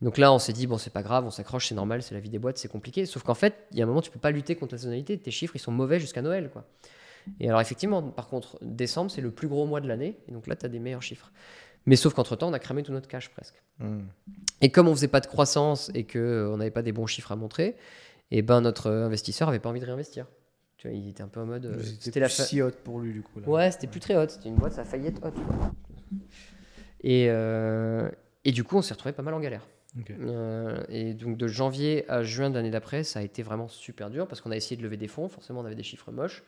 Donc 0.02 0.18
là, 0.18 0.32
on 0.32 0.38
s'est 0.38 0.52
dit, 0.52 0.66
bon, 0.66 0.78
c'est 0.78 0.92
pas 0.92 1.02
grave, 1.02 1.24
on 1.24 1.30
s'accroche, 1.30 1.68
c'est 1.68 1.74
normal, 1.74 2.02
c'est 2.02 2.14
la 2.14 2.20
vie 2.20 2.28
des 2.28 2.38
boîtes, 2.38 2.58
c'est 2.58 2.68
compliqué. 2.68 3.06
Sauf 3.06 3.22
qu'en 3.22 3.34
fait, 3.34 3.54
il 3.72 3.78
y 3.78 3.80
a 3.80 3.84
un 3.84 3.88
moment, 3.88 4.02
tu 4.02 4.10
peux 4.10 4.18
pas 4.18 4.30
lutter 4.30 4.54
contre 4.54 4.74
la 4.74 4.78
saisonnalité, 4.78 5.18
tes 5.18 5.30
chiffres, 5.30 5.56
ils 5.56 5.60
sont 5.60 5.72
mauvais 5.72 5.98
jusqu'à 5.98 6.22
Noël, 6.22 6.50
quoi. 6.52 6.64
Et 7.40 7.48
alors, 7.48 7.60
effectivement, 7.60 8.02
par 8.02 8.28
contre, 8.28 8.58
décembre, 8.62 9.10
c'est 9.10 9.20
le 9.20 9.30
plus 9.30 9.48
gros 9.48 9.66
mois 9.66 9.80
de 9.80 9.88
l'année, 9.88 10.16
et 10.28 10.32
donc 10.32 10.46
là, 10.46 10.54
tu 10.54 10.66
as 10.66 10.68
des 10.68 10.78
meilleurs 10.78 11.02
chiffres. 11.02 11.32
Mais 11.86 11.96
sauf 11.96 12.14
qu'entre-temps, 12.14 12.48
on 12.48 12.52
a 12.52 12.58
cramé 12.58 12.82
tout 12.82 12.92
notre 12.92 13.08
cash 13.08 13.30
presque. 13.30 13.62
Hmm. 13.78 14.02
Et 14.60 14.70
comme 14.70 14.88
on 14.88 14.94
faisait 14.94 15.08
pas 15.08 15.20
de 15.20 15.26
croissance 15.26 15.90
et 15.94 16.04
qu'on 16.04 16.18
euh, 16.18 16.56
n'avait 16.56 16.70
pas 16.70 16.82
des 16.82 16.92
bons 16.92 17.06
chiffres 17.06 17.32
à 17.32 17.36
montrer, 17.36 17.76
et 18.32 18.38
eh 18.38 18.42
ben 18.42 18.60
notre 18.60 18.90
investisseur 18.90 19.48
avait 19.48 19.60
pas 19.60 19.68
envie 19.68 19.78
de 19.78 19.86
réinvestir. 19.86 20.26
Tu 20.78 20.88
vois, 20.88 20.96
il 20.96 21.08
était 21.08 21.22
un 21.22 21.28
peu 21.28 21.40
en 21.40 21.46
mode. 21.46 21.66
Euh, 21.66 21.82
c'était 22.00 22.18
la 22.18 22.28
si 22.28 22.60
haute 22.60 22.76
pour 22.76 22.98
lui, 22.98 23.12
du 23.12 23.22
coup. 23.22 23.40
Ouais, 23.46 23.70
c'était 23.70 23.86
plus 23.86 24.00
très 24.00 24.16
haute. 24.16 24.30
C'était 24.30 24.48
une 24.48 24.56
boîte, 24.56 24.72
ça 24.72 24.82
a 24.82 24.84
failli 24.84 25.06
être 25.06 25.24
haute. 25.24 25.36
Et, 27.02 27.26
euh, 27.28 28.10
et 28.44 28.50
du 28.50 28.64
coup, 28.64 28.76
on 28.76 28.82
s'est 28.82 28.94
retrouvé 28.94 29.12
pas 29.12 29.22
mal 29.22 29.34
en 29.34 29.40
galère. 29.40 29.66
Euh, 30.10 30.84
et 30.88 31.14
donc 31.14 31.36
de 31.36 31.46
janvier 31.46 32.04
à 32.08 32.22
juin 32.22 32.50
de 32.50 32.54
l'année 32.54 32.70
d'après, 32.70 33.04
ça 33.04 33.20
a 33.20 33.22
été 33.22 33.42
vraiment 33.42 33.68
super 33.68 34.10
dur 34.10 34.28
parce 34.28 34.40
qu'on 34.40 34.50
a 34.50 34.56
essayé 34.56 34.76
de 34.76 34.82
lever 34.82 34.96
des 34.96 35.08
fonds. 35.08 35.28
Forcément, 35.28 35.60
on 35.60 35.64
avait 35.64 35.74
des 35.74 35.82
chiffres 35.82 36.12
moches. 36.12 36.42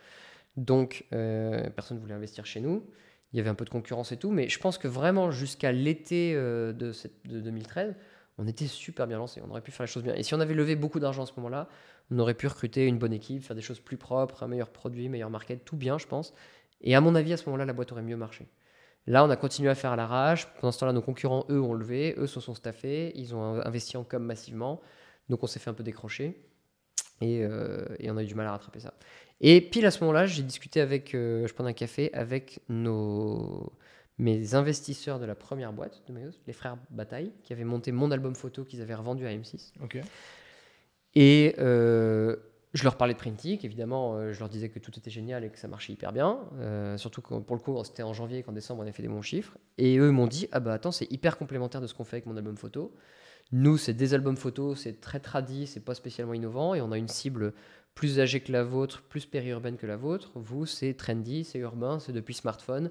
Donc 0.56 1.04
euh, 1.12 1.68
personne 1.70 1.96
ne 1.96 2.02
voulait 2.02 2.14
investir 2.14 2.46
chez 2.46 2.60
nous. 2.60 2.84
Il 3.32 3.36
y 3.36 3.40
avait 3.40 3.50
un 3.50 3.54
peu 3.54 3.64
de 3.64 3.70
concurrence 3.70 4.12
et 4.12 4.16
tout. 4.16 4.30
Mais 4.30 4.48
je 4.48 4.58
pense 4.58 4.78
que 4.78 4.88
vraiment 4.88 5.30
jusqu'à 5.30 5.72
l'été 5.72 6.32
euh, 6.34 6.72
de, 6.72 6.92
de 7.26 7.40
2013, 7.40 7.94
on 8.38 8.46
était 8.46 8.66
super 8.66 9.06
bien 9.06 9.18
lancé. 9.18 9.40
On 9.46 9.50
aurait 9.50 9.60
pu 9.60 9.70
faire 9.70 9.84
les 9.84 9.92
choses 9.92 10.04
bien. 10.04 10.14
Et 10.14 10.22
si 10.22 10.34
on 10.34 10.40
avait 10.40 10.54
levé 10.54 10.76
beaucoup 10.76 11.00
d'argent 11.00 11.24
à 11.24 11.26
ce 11.26 11.32
moment-là, 11.36 11.68
on 12.10 12.18
aurait 12.18 12.34
pu 12.34 12.46
recruter 12.46 12.86
une 12.86 12.98
bonne 12.98 13.12
équipe, 13.12 13.42
faire 13.42 13.56
des 13.56 13.62
choses 13.62 13.80
plus 13.80 13.96
propres, 13.96 14.42
un 14.42 14.48
meilleur 14.48 14.70
produit, 14.70 15.08
meilleur 15.08 15.30
market, 15.30 15.64
tout 15.64 15.76
bien, 15.76 15.98
je 15.98 16.06
pense. 16.06 16.32
Et 16.80 16.94
à 16.94 17.00
mon 17.00 17.14
avis, 17.14 17.32
à 17.32 17.36
ce 17.36 17.46
moment-là, 17.46 17.64
la 17.64 17.72
boîte 17.72 17.92
aurait 17.92 18.02
mieux 18.02 18.16
marché. 18.16 18.46
Là, 19.06 19.24
on 19.24 19.30
a 19.30 19.36
continué 19.36 19.70
à 19.70 19.74
faire 19.74 19.92
à 19.92 19.96
l'arrache. 19.96 20.46
Pendant 20.60 20.72
ce 20.72 20.80
temps-là, 20.80 20.92
nos 20.92 21.02
concurrents, 21.02 21.46
eux, 21.50 21.60
ont 21.60 21.72
levé, 21.72 22.14
eux 22.18 22.26
se 22.26 22.40
sont 22.40 22.54
staffés, 22.54 23.12
ils 23.14 23.34
ont 23.34 23.60
investi 23.64 23.96
en 23.96 24.04
com 24.04 24.22
massivement. 24.22 24.80
Donc, 25.28 25.42
on 25.42 25.46
s'est 25.46 25.58
fait 25.58 25.70
un 25.70 25.74
peu 25.74 25.84
décrocher. 25.84 26.44
Et, 27.20 27.42
euh, 27.42 27.84
et 27.98 28.10
on 28.10 28.16
a 28.16 28.22
eu 28.22 28.26
du 28.26 28.34
mal 28.34 28.46
à 28.46 28.52
rattraper 28.52 28.80
ça. 28.80 28.94
Et 29.40 29.60
pile 29.60 29.86
à 29.86 29.90
ce 29.90 30.00
moment-là, 30.00 30.26
j'ai 30.26 30.42
discuté 30.42 30.80
avec, 30.80 31.14
euh, 31.14 31.46
je 31.46 31.54
prenais 31.54 31.70
un 31.70 31.74
café 31.74 32.12
avec 32.12 32.60
nos, 32.68 33.72
mes 34.18 34.54
investisseurs 34.54 35.20
de 35.20 35.26
la 35.26 35.34
première 35.34 35.72
boîte 35.72 36.02
de 36.06 36.12
maillot, 36.12 36.30
les 36.46 36.52
frères 36.52 36.76
Bataille, 36.90 37.32
qui 37.44 37.52
avaient 37.52 37.64
monté 37.64 37.92
mon 37.92 38.10
album 38.10 38.34
photo 38.34 38.64
qu'ils 38.64 38.82
avaient 38.82 38.94
revendu 38.94 39.26
à 39.26 39.30
M6. 39.30 39.72
Ok. 39.82 39.98
Et 41.14 41.54
euh, 41.58 42.36
je 42.74 42.84
leur 42.84 42.96
parlais 42.96 43.14
de 43.14 43.18
Printic, 43.18 43.64
évidemment, 43.64 44.16
euh, 44.16 44.32
je 44.32 44.38
leur 44.40 44.48
disais 44.48 44.68
que 44.68 44.78
tout 44.78 44.92
était 44.98 45.10
génial 45.10 45.44
et 45.44 45.50
que 45.50 45.58
ça 45.58 45.68
marchait 45.68 45.92
hyper 45.92 46.12
bien. 46.12 46.38
euh, 46.60 46.96
surtout 46.98 47.22
que 47.22 47.34
pour 47.38 47.56
le 47.56 47.62
coup, 47.62 47.82
c'était 47.84 48.02
en 48.02 48.12
janvier 48.12 48.42
qu'en 48.42 48.52
décembre, 48.52 48.82
on 48.84 48.86
a 48.86 48.92
fait 48.92 49.02
des 49.02 49.08
bons 49.08 49.22
chiffres. 49.22 49.56
Et 49.78 49.96
eux 49.98 50.10
m'ont 50.10 50.26
dit 50.26 50.48
Ah 50.52 50.60
bah 50.60 50.74
attends, 50.74 50.92
c'est 50.92 51.10
hyper 51.10 51.38
complémentaire 51.38 51.80
de 51.80 51.86
ce 51.86 51.94
qu'on 51.94 52.04
fait 52.04 52.16
avec 52.16 52.26
mon 52.26 52.36
album 52.36 52.56
photo. 52.56 52.94
Nous, 53.52 53.78
c'est 53.78 53.94
des 53.94 54.12
albums 54.14 54.36
photos, 54.36 54.78
c'est 54.80 55.00
très 55.00 55.20
tradi, 55.20 55.66
c'est 55.66 55.80
pas 55.80 55.94
spécialement 55.94 56.34
innovant 56.34 56.74
et 56.74 56.82
on 56.82 56.92
a 56.92 56.98
une 56.98 57.08
cible 57.08 57.54
plus 57.94 58.20
âgée 58.20 58.40
que 58.40 58.52
la 58.52 58.62
vôtre, 58.62 59.02
plus 59.02 59.24
périurbaine 59.26 59.76
que 59.78 59.86
la 59.86 59.96
vôtre. 59.96 60.30
Vous, 60.34 60.66
c'est 60.66 60.92
trendy, 60.94 61.44
c'est 61.44 61.58
urbain, 61.58 61.98
c'est 61.98 62.12
depuis 62.12 62.34
smartphone. 62.34 62.90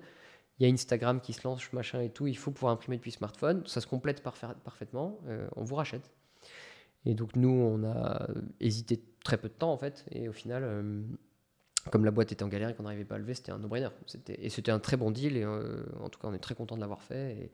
Il 0.59 0.67
y 0.67 0.69
a 0.69 0.73
Instagram 0.73 1.21
qui 1.21 1.33
se 1.33 1.47
lance, 1.47 1.71
machin 1.71 2.01
et 2.01 2.09
tout. 2.09 2.25
Il 2.27 2.35
faut 2.37 2.49
pouvoir 2.51 2.73
imprimer 2.73 2.97
depuis 2.97 3.11
smartphone. 3.11 3.61
Ça 3.67 3.79
se 3.81 3.85
complète 3.87 4.23
parfa- 4.23 4.55
parfaitement. 4.63 5.19
euh, 5.27 5.47
on 5.55 5.63
vous 5.63 5.75
rachète. 5.75 6.11
Et 7.09 7.13
donc 7.15 7.35
nous, 7.37 7.49
on 7.49 7.83
a 7.85 8.27
hésité 8.59 9.01
très 9.23 9.37
peu 9.37 9.47
de 9.47 9.53
temps 9.53 9.71
en 9.71 9.77
fait. 9.77 10.05
Et 10.11 10.27
au 10.27 10.33
final, 10.33 10.63
euh, 10.65 11.01
comme 11.91 12.03
la 12.03 12.11
boîte 12.11 12.33
était 12.33 12.43
en 12.43 12.49
galère 12.49 12.67
et 12.69 12.73
qu'on 12.75 12.83
n'arrivait 12.83 13.05
pas 13.05 13.15
à 13.15 13.17
lever, 13.17 13.33
c'était 13.33 13.51
un 13.53 13.59
no-brainer. 13.59 13.87
Et 14.27 14.49
c'était 14.49 14.71
un 14.71 14.79
très 14.79 14.97
bon 14.97 15.09
deal. 15.09 15.37
Et 15.37 15.43
euh, 15.43 15.83
en 16.01 16.09
tout 16.09 16.19
cas, 16.19 16.27
on 16.27 16.33
est 16.33 16.39
très 16.39 16.53
content 16.55 16.75
de 16.75 16.81
l'avoir 16.81 17.01
fait. 17.01 17.31
Et 17.37 17.51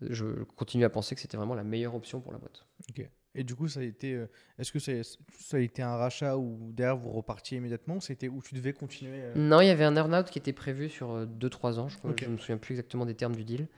je 0.00 0.24
continue 0.56 0.84
à 0.84 0.90
penser 0.90 1.14
que 1.14 1.20
c'était 1.20 1.36
vraiment 1.36 1.54
la 1.54 1.62
meilleure 1.62 1.94
option 1.94 2.20
pour 2.20 2.32
la 2.32 2.38
boîte. 2.38 2.66
Ok. 2.90 3.08
Et 3.34 3.44
du 3.44 3.54
coup, 3.54 3.68
ça 3.68 3.80
a 3.80 3.84
été. 3.84 4.14
euh, 4.14 4.26
Est-ce 4.58 4.72
que 4.72 4.78
ça, 4.80 4.92
ça 5.38 5.56
a 5.58 5.60
été 5.60 5.80
un 5.80 5.94
rachat 5.96 6.36
où 6.36 6.72
derrière 6.72 6.96
vous 6.96 7.10
repartiez 7.12 7.58
immédiatement 7.58 8.00
C'était 8.00 8.28
où 8.28 8.42
tu 8.42 8.54
devais 8.56 8.72
continuer 8.72 9.20
euh, 9.22 9.34
Non, 9.36 9.60
il 9.60 9.68
y 9.68 9.70
avait 9.70 9.84
un 9.84 9.94
earn-out 9.96 10.28
qui 10.28 10.38
était 10.40 10.52
prévu 10.52 10.88
sur 10.88 11.24
2-3 11.26 11.78
ans. 11.78 11.88
Je 11.88 11.96
ne 12.04 12.10
Ok. 12.12 12.26
me 12.26 12.36
souviens 12.36 12.58
plus 12.58 12.72
exactement 12.74 13.06
des 13.06 13.14
termes 13.14 13.36
du 13.36 13.44
deal. 13.44 13.68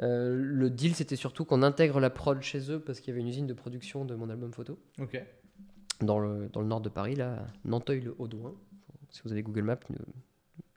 Euh, 0.00 0.34
le 0.34 0.70
deal, 0.70 0.94
c'était 0.94 1.16
surtout 1.16 1.44
qu'on 1.44 1.62
intègre 1.62 2.00
la 2.00 2.10
prod 2.10 2.40
chez 2.42 2.70
eux 2.70 2.80
parce 2.80 3.00
qu'il 3.00 3.08
y 3.08 3.12
avait 3.12 3.20
une 3.20 3.28
usine 3.28 3.46
de 3.46 3.52
production 3.54 4.04
de 4.04 4.14
mon 4.14 4.30
album 4.30 4.52
photo 4.52 4.78
Ok. 5.00 5.22
dans 6.00 6.18
le, 6.18 6.48
dans 6.52 6.60
le 6.60 6.66
nord 6.66 6.80
de 6.80 6.88
Paris, 6.88 7.14
là, 7.14 7.46
Nanteuil-le-Haudouin. 7.64 8.54
Si 9.10 9.20
vous 9.24 9.32
avez 9.32 9.42
Google 9.42 9.62
Maps, 9.62 9.78
euh, 9.90 9.94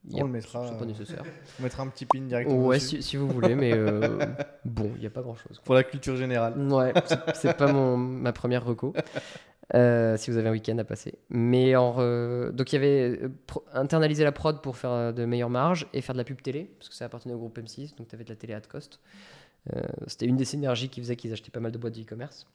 il 0.08 0.22
On 0.22 0.26
le 0.26 0.32
mettra, 0.32 0.68
c'est 0.68 0.78
pas 0.78 0.84
euh, 0.84 0.88
nécessaire. 0.88 1.24
On 1.60 1.64
mettra 1.64 1.82
un 1.84 1.88
petit 1.88 2.06
pin 2.06 2.22
directement. 2.22 2.64
Ouais, 2.68 2.80
si, 2.80 3.02
si 3.02 3.18
vous 3.18 3.28
voulez, 3.28 3.56
mais 3.56 3.74
euh, 3.74 4.20
bon, 4.66 4.92
il 4.96 5.00
n'y 5.00 5.08
a 5.08 5.10
pas 5.10 5.22
grand-chose. 5.22 5.60
Pour 5.64 5.74
la 5.74 5.84
culture 5.84 6.16
générale. 6.16 6.60
Ouais, 6.72 6.94
c'est 7.34 7.58
pas 7.58 7.72
mon, 7.72 7.98
ma 7.98 8.34
première 8.34 8.64
reco. 8.66 8.94
Euh, 9.74 10.16
si 10.18 10.30
vous 10.32 10.38
avez 10.38 10.50
un 10.50 10.52
week-end 10.52 10.78
à 10.78 10.84
passer. 10.84 11.18
Mais 11.30 11.76
en, 11.76 11.94
re- 11.98 12.52
donc 12.52 12.72
il 12.72 12.76
y 12.76 12.78
avait 12.78 13.20
euh, 13.24 13.30
internaliser 13.74 14.24
la 14.24 14.32
prod 14.32 14.62
pour 14.62 14.78
faire 14.78 14.92
euh, 14.92 15.12
de 15.12 15.26
meilleures 15.26 15.50
marges 15.50 15.88
et 15.94 16.02
faire 16.02 16.14
de 16.14 16.20
la 16.20 16.24
pub 16.24 16.42
télé, 16.42 16.66
parce 16.78 16.90
que 16.90 16.96
ça 16.96 17.06
appartenait 17.06 17.34
au 17.34 17.40
groupe 17.40 17.58
M6, 17.58 17.96
donc 17.98 18.08
tu 18.08 18.16
avais 18.16 18.24
de 18.24 18.30
la 18.30 18.36
télé 18.36 18.54
at 18.54 18.62
cost. 18.62 19.00
Euh, 19.76 19.82
C'était 20.08 20.28
une 20.28 20.38
des 20.38 20.46
synergies 20.46 20.90
qui 20.90 21.02
faisait 21.02 21.16
qu'ils 21.16 21.34
achetaient 21.34 21.52
pas 21.52 21.60
mal 21.60 21.72
de 21.72 21.78
boîtes 21.80 21.96
de 21.96 22.02
e-commerce. 22.02 22.46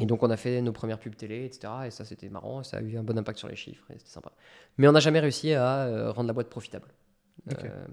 Et 0.00 0.06
donc 0.06 0.22
on 0.22 0.30
a 0.30 0.36
fait 0.36 0.60
nos 0.60 0.72
premières 0.72 0.98
pubs 0.98 1.14
télé, 1.16 1.44
etc. 1.44 1.72
Et 1.86 1.90
ça 1.90 2.04
c'était 2.04 2.28
marrant, 2.28 2.60
et 2.60 2.64
ça 2.64 2.78
a 2.78 2.80
eu 2.80 2.96
un 2.96 3.02
bon 3.02 3.16
impact 3.18 3.38
sur 3.38 3.48
les 3.48 3.56
chiffres, 3.56 3.84
et 3.90 3.98
c'était 3.98 4.10
sympa. 4.10 4.32
Mais 4.78 4.86
on 4.88 4.92
n'a 4.92 5.00
jamais 5.00 5.20
réussi 5.20 5.52
à 5.54 6.10
rendre 6.12 6.26
la 6.28 6.32
boîte 6.32 6.48
profitable. 6.48 6.88
Euh, 7.64 7.84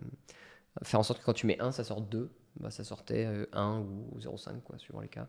faire 0.83 0.99
en 0.99 1.03
sorte 1.03 1.19
que 1.19 1.25
quand 1.25 1.33
tu 1.33 1.45
mets 1.47 1.59
1, 1.59 1.71
ça 1.71 1.83
sort 1.83 2.01
2. 2.01 2.29
Bah, 2.59 2.69
ça 2.69 2.83
sortait 2.83 3.25
euh, 3.25 3.45
1 3.53 3.79
ou 3.79 4.19
0,5, 4.19 4.61
quoi, 4.61 4.77
suivant 4.77 4.99
les 5.01 5.07
cas. 5.07 5.27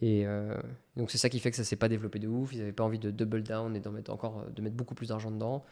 Et 0.00 0.26
euh, 0.26 0.56
donc 0.96 1.10
c'est 1.10 1.18
ça 1.18 1.28
qui 1.28 1.38
fait 1.38 1.50
que 1.50 1.56
ça 1.56 1.64
s'est 1.64 1.76
pas 1.76 1.88
développé 1.88 2.18
de 2.18 2.26
ouf. 2.28 2.52
Ils 2.52 2.58
n'avaient 2.58 2.72
pas 2.72 2.84
envie 2.84 2.98
de 2.98 3.10
double 3.10 3.42
down 3.42 3.76
et 3.76 3.80
d'en 3.80 3.92
mettre 3.92 4.12
encore, 4.12 4.40
euh, 4.40 4.50
de 4.50 4.60
mettre 4.62 4.76
beaucoup 4.76 4.94
plus 4.94 5.08
d'argent 5.08 5.30
dedans. 5.30 5.64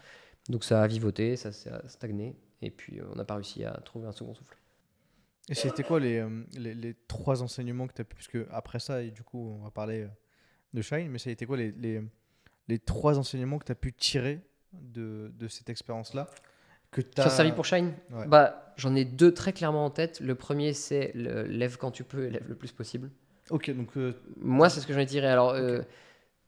Donc 0.49 0.65
ça 0.65 0.83
a 0.83 0.87
vivoté, 0.87 1.37
ça 1.37 1.53
s'est 1.53 1.71
stagné. 1.89 2.37
Et 2.63 2.71
puis 2.71 3.01
euh, 3.01 3.05
on 3.13 3.17
n'a 3.17 3.25
pas 3.25 3.35
réussi 3.35 3.65
à 3.65 3.73
trouver 3.85 4.07
un 4.07 4.13
second 4.13 4.35
souffle. 4.35 4.57
Et 5.49 5.55
c'était 5.55 5.83
quoi 5.83 5.99
les, 5.99 6.19
euh, 6.19 6.45
les, 6.57 6.73
les 6.75 6.95
trois 7.09 7.43
enseignements 7.43 7.89
que 7.89 7.95
tu 7.95 8.01
as 8.01 8.05
pu. 8.05 8.15
Parce 8.15 8.29
que 8.29 8.47
après 8.53 8.79
ça, 8.79 9.03
et 9.03 9.11
du 9.11 9.25
coup, 9.25 9.57
on 9.59 9.65
va 9.65 9.71
parler 9.73 10.03
euh, 10.03 10.09
de 10.73 10.83
Shine, 10.83 11.09
mais 11.11 11.19
ça 11.19 11.31
a 11.31 11.33
été 11.33 11.47
quoi 11.47 11.57
les, 11.57 11.73
les, 11.73 12.01
les 12.69 12.79
trois 12.79 13.19
enseignements 13.19 13.59
que 13.59 13.65
tu 13.65 13.73
as 13.73 13.77
pu 13.77 13.93
tirer 13.93 14.41
de, 14.73 15.33
de 15.37 15.49
cette 15.49 15.69
expérience-là 15.69 16.29
que 16.93 17.01
Ça 17.03 17.09
t'as- 17.15 17.27
a 17.27 17.31
servi 17.31 17.51
pour 17.53 17.65
Shine? 17.65 17.93
Ouais. 18.13 18.27
bah, 18.29 18.73
J'en 18.77 18.95
ai 18.95 19.05
deux 19.05 19.35
très 19.35 19.53
clairement 19.53 19.85
en 19.85 19.91
tête. 19.91 20.21
Le 20.21 20.35
premier, 20.37 20.73
c'est 20.75 21.11
lève 21.15 21.77
quand 21.77 21.91
tu 21.91 22.05
peux 22.05 22.27
et 22.27 22.31
lève 22.31 22.49
le 22.49 22.55
plus 22.55 22.71
possible. 22.73 23.11
Ok, 23.51 23.71
donc 23.71 23.97
euh, 23.97 24.15
Moi, 24.37 24.69
c'est 24.69 24.81
ce 24.81 24.87
que 24.87 24.93
j'en 24.93 25.01
ai 25.01 25.07
tiré. 25.07 25.27
Alors, 25.27 25.51
euh, 25.51 25.81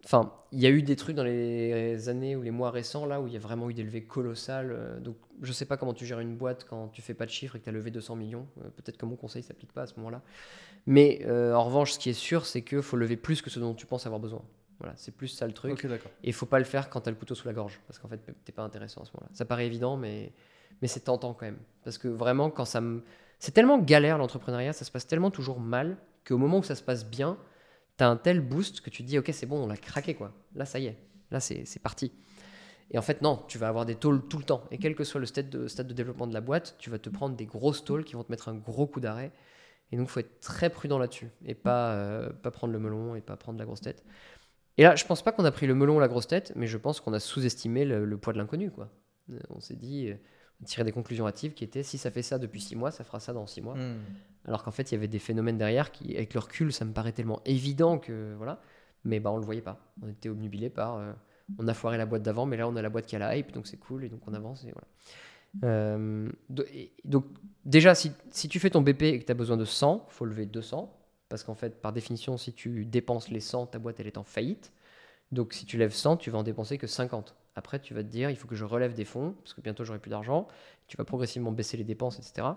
enfin, 0.05 0.33
il 0.53 0.61
y 0.61 0.67
a 0.67 0.71
eu 0.71 0.83
des 0.83 0.97
trucs 0.97 1.17
dans 1.17 1.25
les 1.25 2.09
années 2.09 2.37
ou 2.37 2.43
les 2.43 2.51
mois 2.51 2.71
récents 2.71 3.07
là 3.07 3.21
où 3.21 3.27
il 3.27 3.33
y 3.33 3.37
a 3.37 3.41
vraiment 3.41 3.69
eu 3.69 3.75
des 3.75 3.83
levées 3.83 4.05
colossales. 4.05 4.73
euh, 4.73 5.01
donc, 5.01 5.17
je 5.43 5.53
sais 5.53 5.67
pas 5.67 5.77
comment 5.77 5.95
tu 5.95 6.07
gères 6.07 6.21
une 6.21 6.37
boîte 6.37 6.65
quand 6.69 6.89
tu 6.89 7.03
fais 7.03 7.15
pas 7.15 7.27
de 7.27 7.31
chiffres 7.31 7.57
et 7.57 7.59
que 7.59 7.65
tu 7.65 7.71
as 7.71 7.73
levé 7.73 7.91
200 7.91 8.17
millions. 8.17 8.47
Peut-être 8.77 8.97
que 8.97 9.07
mon 9.07 9.17
conseil 9.17 9.43
s'applique 9.43 9.73
pas 9.73 9.83
à 9.83 9.87
ce 9.87 9.95
moment-là. 9.97 10.23
Mais 10.87 11.27
en 11.29 11.65
revanche, 11.65 11.93
ce 11.93 11.99
qui 11.99 12.11
est 12.11 12.13
sûr, 12.13 12.47
c'est 12.47 12.63
qu'il 12.63 12.83
faut 12.83 12.97
lever 12.97 13.17
plus 13.17 13.43
que 13.43 13.51
ce 13.51 13.59
dont 13.59 13.75
tu 13.75 13.87
penses 13.87 14.07
avoir 14.07 14.21
besoin. 14.21 14.43
Voilà, 14.79 14.95
c'est 14.97 15.15
plus 15.15 15.29
ça 15.29 15.47
le 15.47 15.53
truc. 15.53 15.85
Et 15.85 16.29
il 16.29 16.33
faut 16.33 16.47
pas 16.47 16.59
le 16.59 16.65
faire 16.65 16.91
quand 16.91 17.03
tu 17.03 17.09
as 17.09 17.13
le 17.13 17.17
couteau 17.17 17.35
sous 17.35 17.47
la 17.47 17.55
gorge, 17.55 17.81
parce 17.87 17.99
qu'en 17.99 18.09
fait, 18.09 18.21
t'es 18.45 18.53
pas 18.53 18.63
intéressant 18.63 19.03
à 19.03 19.05
ce 19.05 19.13
moment-là. 19.15 19.31
Ça 19.33 19.45
paraît 19.45 19.67
évident, 19.67 19.97
mais, 19.97 20.33
mais 20.83 20.89
c'est 20.89 21.01
tentant 21.01 21.33
quand 21.33 21.47
même. 21.47 21.59
Parce 21.85 21.99
que 21.99 22.09
vraiment, 22.09 22.51
quand 22.51 22.65
ça 22.65 22.81
me. 22.81 23.03
C'est 23.39 23.53
tellement 23.53 23.79
galère 23.79 24.19
l'entrepreneuriat, 24.19 24.73
ça 24.73 24.85
se 24.85 24.91
passe 24.91 25.07
tellement 25.07 25.31
toujours 25.31 25.61
mal, 25.61 25.97
qu'au 26.25 26.39
moment 26.39 26.59
où 26.59 26.63
ça 26.63 26.75
se 26.75 26.83
passe 26.83 27.05
bien, 27.05 27.39
tu 27.99 28.05
as 28.05 28.09
un 28.09 28.17
tel 28.17 28.41
boost 28.41 28.81
que 28.81 28.91
tu 28.91 29.03
te 29.03 29.09
dis, 29.09 29.19
ok, 29.19 29.31
c'est 29.33 29.47
bon, 29.47 29.63
on 29.63 29.67
l'a 29.67 29.77
craqué, 29.77 30.15
quoi. 30.15 30.33
Là, 30.55 30.65
ça 30.65 30.79
y 30.79 30.87
est. 30.87 30.99
Là, 31.31 31.41
c'est 31.41 31.83
parti. 31.83 32.13
Et 32.91 32.99
en 32.99 33.03
fait, 33.03 33.23
non, 33.23 33.43
tu 33.49 33.59
vas 33.59 33.69
avoir 33.69 33.87
des 33.87 33.95
tôles 33.95 34.27
tout 34.29 34.39
le 34.39 34.45
temps. 34.45 34.65
Et 34.71 34.79
quel 34.79 34.95
que 34.95 35.05
soit 35.05 35.21
le 35.21 35.27
stade 35.27 35.49
de, 35.49 35.93
développement 35.93 36.27
de 36.27 36.35
la 36.35 36.41
boîte, 36.41 36.77
tu 36.79 36.91
vas 36.91 36.99
te 36.99 37.09
prendre 37.09 37.37
des 37.37 37.47
grosses 37.47 37.85
tôles 37.85 38.05
qui 38.05 38.15
vont 38.15 38.25
te 38.25 38.31
mettre 38.31 38.49
un 38.49 38.55
gros 38.55 38.87
coup 38.87 39.01
d'arrêt. 39.01 39.33
Et 39.91 39.97
donc, 39.97 40.09
il 40.09 40.11
faut 40.11 40.21
être 40.21 40.41
très 40.41 40.71
prudent 40.71 40.99
là-dessus. 40.99 41.31
Et 41.45 41.55
pas, 41.55 41.93
euh, 41.95 42.31
pas 42.31 42.51
prendre 42.51 42.73
le 42.73 42.79
melon 42.79 43.15
et 43.15 43.21
pas 43.21 43.37
prendre 43.37 43.59
la 43.59 43.65
grosse 43.65 43.81
tête. 43.81 44.05
Et 44.77 44.83
là, 44.83 44.97
je 44.97 45.05
pense 45.05 45.23
pas 45.23 45.33
qu'on 45.33 45.45
a 45.45 45.53
pris 45.53 45.67
le 45.67 45.75
melon 45.75 45.97
ou 45.97 46.01
la 46.01 46.09
grosse 46.09 46.27
tête, 46.27 46.53
mais 46.57 46.67
je 46.67 46.77
pense 46.77 47.01
qu'on 47.01 47.13
a 47.13 47.21
sous-estimé 47.21 47.85
le, 47.85 48.05
le 48.05 48.19
poids 48.19 48.33
de 48.33 48.39
l'inconnu. 48.39 48.71
quoi. 48.71 48.91
Euh, 49.31 49.39
On 49.51 49.61
s'est 49.61 49.77
dit, 49.77 50.13
tirait 50.65 50.85
des 50.85 50.93
conclusions 50.93 51.27
hâtives 51.27 51.55
qui 51.55 51.65
étaient 51.65 51.83
si 51.83 51.99
ça 51.99 52.11
fait 52.11 52.23
ça 52.23 52.39
depuis 52.39 52.61
six 52.61 52.77
mois, 52.77 52.91
ça 52.91 53.05
fera 53.05 53.21
ça 53.21 53.33
dans 53.33 53.47
six 53.47 53.61
mois. 53.61 53.75
Hmm. 53.75 53.99
Alors 54.47 54.63
qu'en 54.63 54.71
fait, 54.71 54.91
il 54.91 54.95
y 54.95 54.99
avait 54.99 55.09
des 55.09 55.19
phénomènes 55.19 55.59
derrière 55.59 55.91
qui, 55.93 56.15
avec 56.17 56.35
le 56.35 56.41
recul, 56.41 56.73
ça 56.73 56.85
me 56.85 56.93
paraît 56.93 57.13
tellement 57.13 57.41
évident 57.45 57.99
que 57.99 58.35
voilà. 58.37 58.61
Mais 59.05 59.21
bah, 59.21 59.31
on 59.31 59.37
le 59.39 59.45
voyait 59.45 59.61
pas. 59.63 59.79
On 60.03 60.09
était 60.09 60.29
obnubilé 60.29 60.71
par. 60.71 60.97
euh, 60.97 61.13
on 61.59 61.69
a 61.69 61.75
foiré 61.75 61.99
la 61.99 62.07
boîte 62.07 62.23
d'avant, 62.23 62.47
mais 62.47 62.57
là, 62.57 62.67
on 62.69 62.75
a 62.77 62.81
la 62.83 62.89
boîte 62.89 63.05
qui 63.07 63.17
a 63.17 63.19
la 63.19 63.37
hype, 63.37 63.53
donc 63.53 63.67
c'est 63.67 63.77
cool, 63.77 64.05
et 64.05 64.09
donc 64.09 64.21
on 64.27 64.33
avance, 64.33 64.65
et 64.65 64.73
voilà. 64.73 64.87
Euh, 65.63 66.29
et- 66.73 66.93
donc, 67.05 67.27
déjà, 67.65 67.95
si, 67.95 68.13
si 68.31 68.49
tu 68.49 68.59
fais 68.59 68.71
ton 68.71 68.81
BP 68.83 69.03
et 69.03 69.21
que 69.21 69.27
tu 69.27 69.31
as 69.33 69.35
besoin 69.35 69.57
de 69.57 69.65
100, 69.65 70.07
faut 70.09 70.25
lever 70.25 70.47
200. 70.47 70.99
Parce 71.29 71.43
qu'en 71.45 71.55
fait, 71.55 71.81
par 71.81 71.93
définition, 71.93 72.37
si 72.37 72.53
tu 72.53 72.85
dépenses 72.85 73.29
les 73.29 73.41
100, 73.41 73.67
ta 73.67 73.79
boîte, 73.79 73.99
elle 74.01 74.07
est 74.07 74.19
en 74.19 74.25
faillite. 74.25 74.73
Donc, 75.33 75.53
si 75.53 75.65
tu 75.67 75.79
lèves 75.79 75.93
100, 75.95 76.17
tu 76.17 76.31
vas 76.31 76.39
en 76.39 76.43
dépenser 76.43 76.79
que 76.79 76.87
50. 76.87 77.35
Après, 77.57 77.81
tu 77.81 77.95
vas 77.95 78.03
te 78.03 78.09
dire, 78.09 78.31
il 78.31 78.37
faut 78.37 78.49
que 78.49 78.57
je 78.57 78.65
relève 78.65 78.95
des 78.95 79.05
fonds, 79.05 79.35
parce 79.43 79.55
que 79.55 79.61
bientôt, 79.61 79.85
j'aurai 79.85 79.99
plus 79.99 80.11
d'argent. 80.11 80.49
Tu 80.89 80.97
vas 80.97 81.05
progressivement 81.05 81.53
baisser 81.53 81.77
les 81.77 81.85
dépenses, 81.85 82.19
etc. 82.19 82.49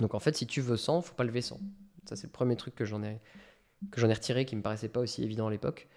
Donc, 0.00 0.14
en 0.14 0.18
fait, 0.18 0.36
si 0.36 0.46
tu 0.46 0.60
veux 0.60 0.76
100, 0.76 1.02
faut 1.02 1.14
pas 1.14 1.24
lever 1.24 1.42
100. 1.42 1.60
Ça, 2.06 2.16
c'est 2.16 2.26
le 2.26 2.32
premier 2.32 2.56
truc 2.56 2.74
que 2.74 2.84
j'en 2.84 3.02
ai, 3.02 3.20
que 3.90 4.00
j'en 4.00 4.08
ai 4.08 4.14
retiré, 4.14 4.44
qui 4.44 4.56
me 4.56 4.62
paraissait 4.62 4.88
pas 4.88 5.00
aussi 5.00 5.22
évident 5.22 5.46
à 5.46 5.50
l'époque. 5.50 5.88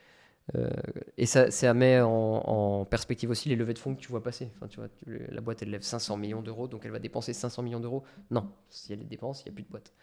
Euh, 0.56 0.70
et 1.18 1.26
ça, 1.26 1.52
ça 1.52 1.74
met 1.74 2.02
en, 2.02 2.86
perspective 2.86 3.30
aussi 3.30 3.48
les 3.50 3.56
levées 3.56 3.74
de 3.74 3.80
fonds 3.80 3.96
que 3.96 4.02
tu 4.02 4.10
vois 4.10 4.24
passer. 4.24 4.52
Enfin, 4.56 4.68
tu 4.68 4.80
vois, 4.80 4.90
la 5.08 5.42
boîte, 5.42 5.62
elle 5.62 5.70
lève 5.70 5.82
500 5.82 6.18
millions 6.18 6.42
d'euros, 6.42 6.68
donc 6.68 6.86
elle 6.86 6.92
va 6.92 7.00
dépenser 7.00 7.34
500 7.34 7.64
millions 7.64 7.80
d'euros. 7.80 8.04
Non, 8.32 8.52
si 8.70 8.92
elle 8.92 9.00
les 9.00 9.06
dépense, 9.06 9.44
il 9.44 9.50
n'y 9.50 9.52
a 9.52 9.56
plus 9.56 9.64
de 9.64 9.70
boîte. 9.70 9.94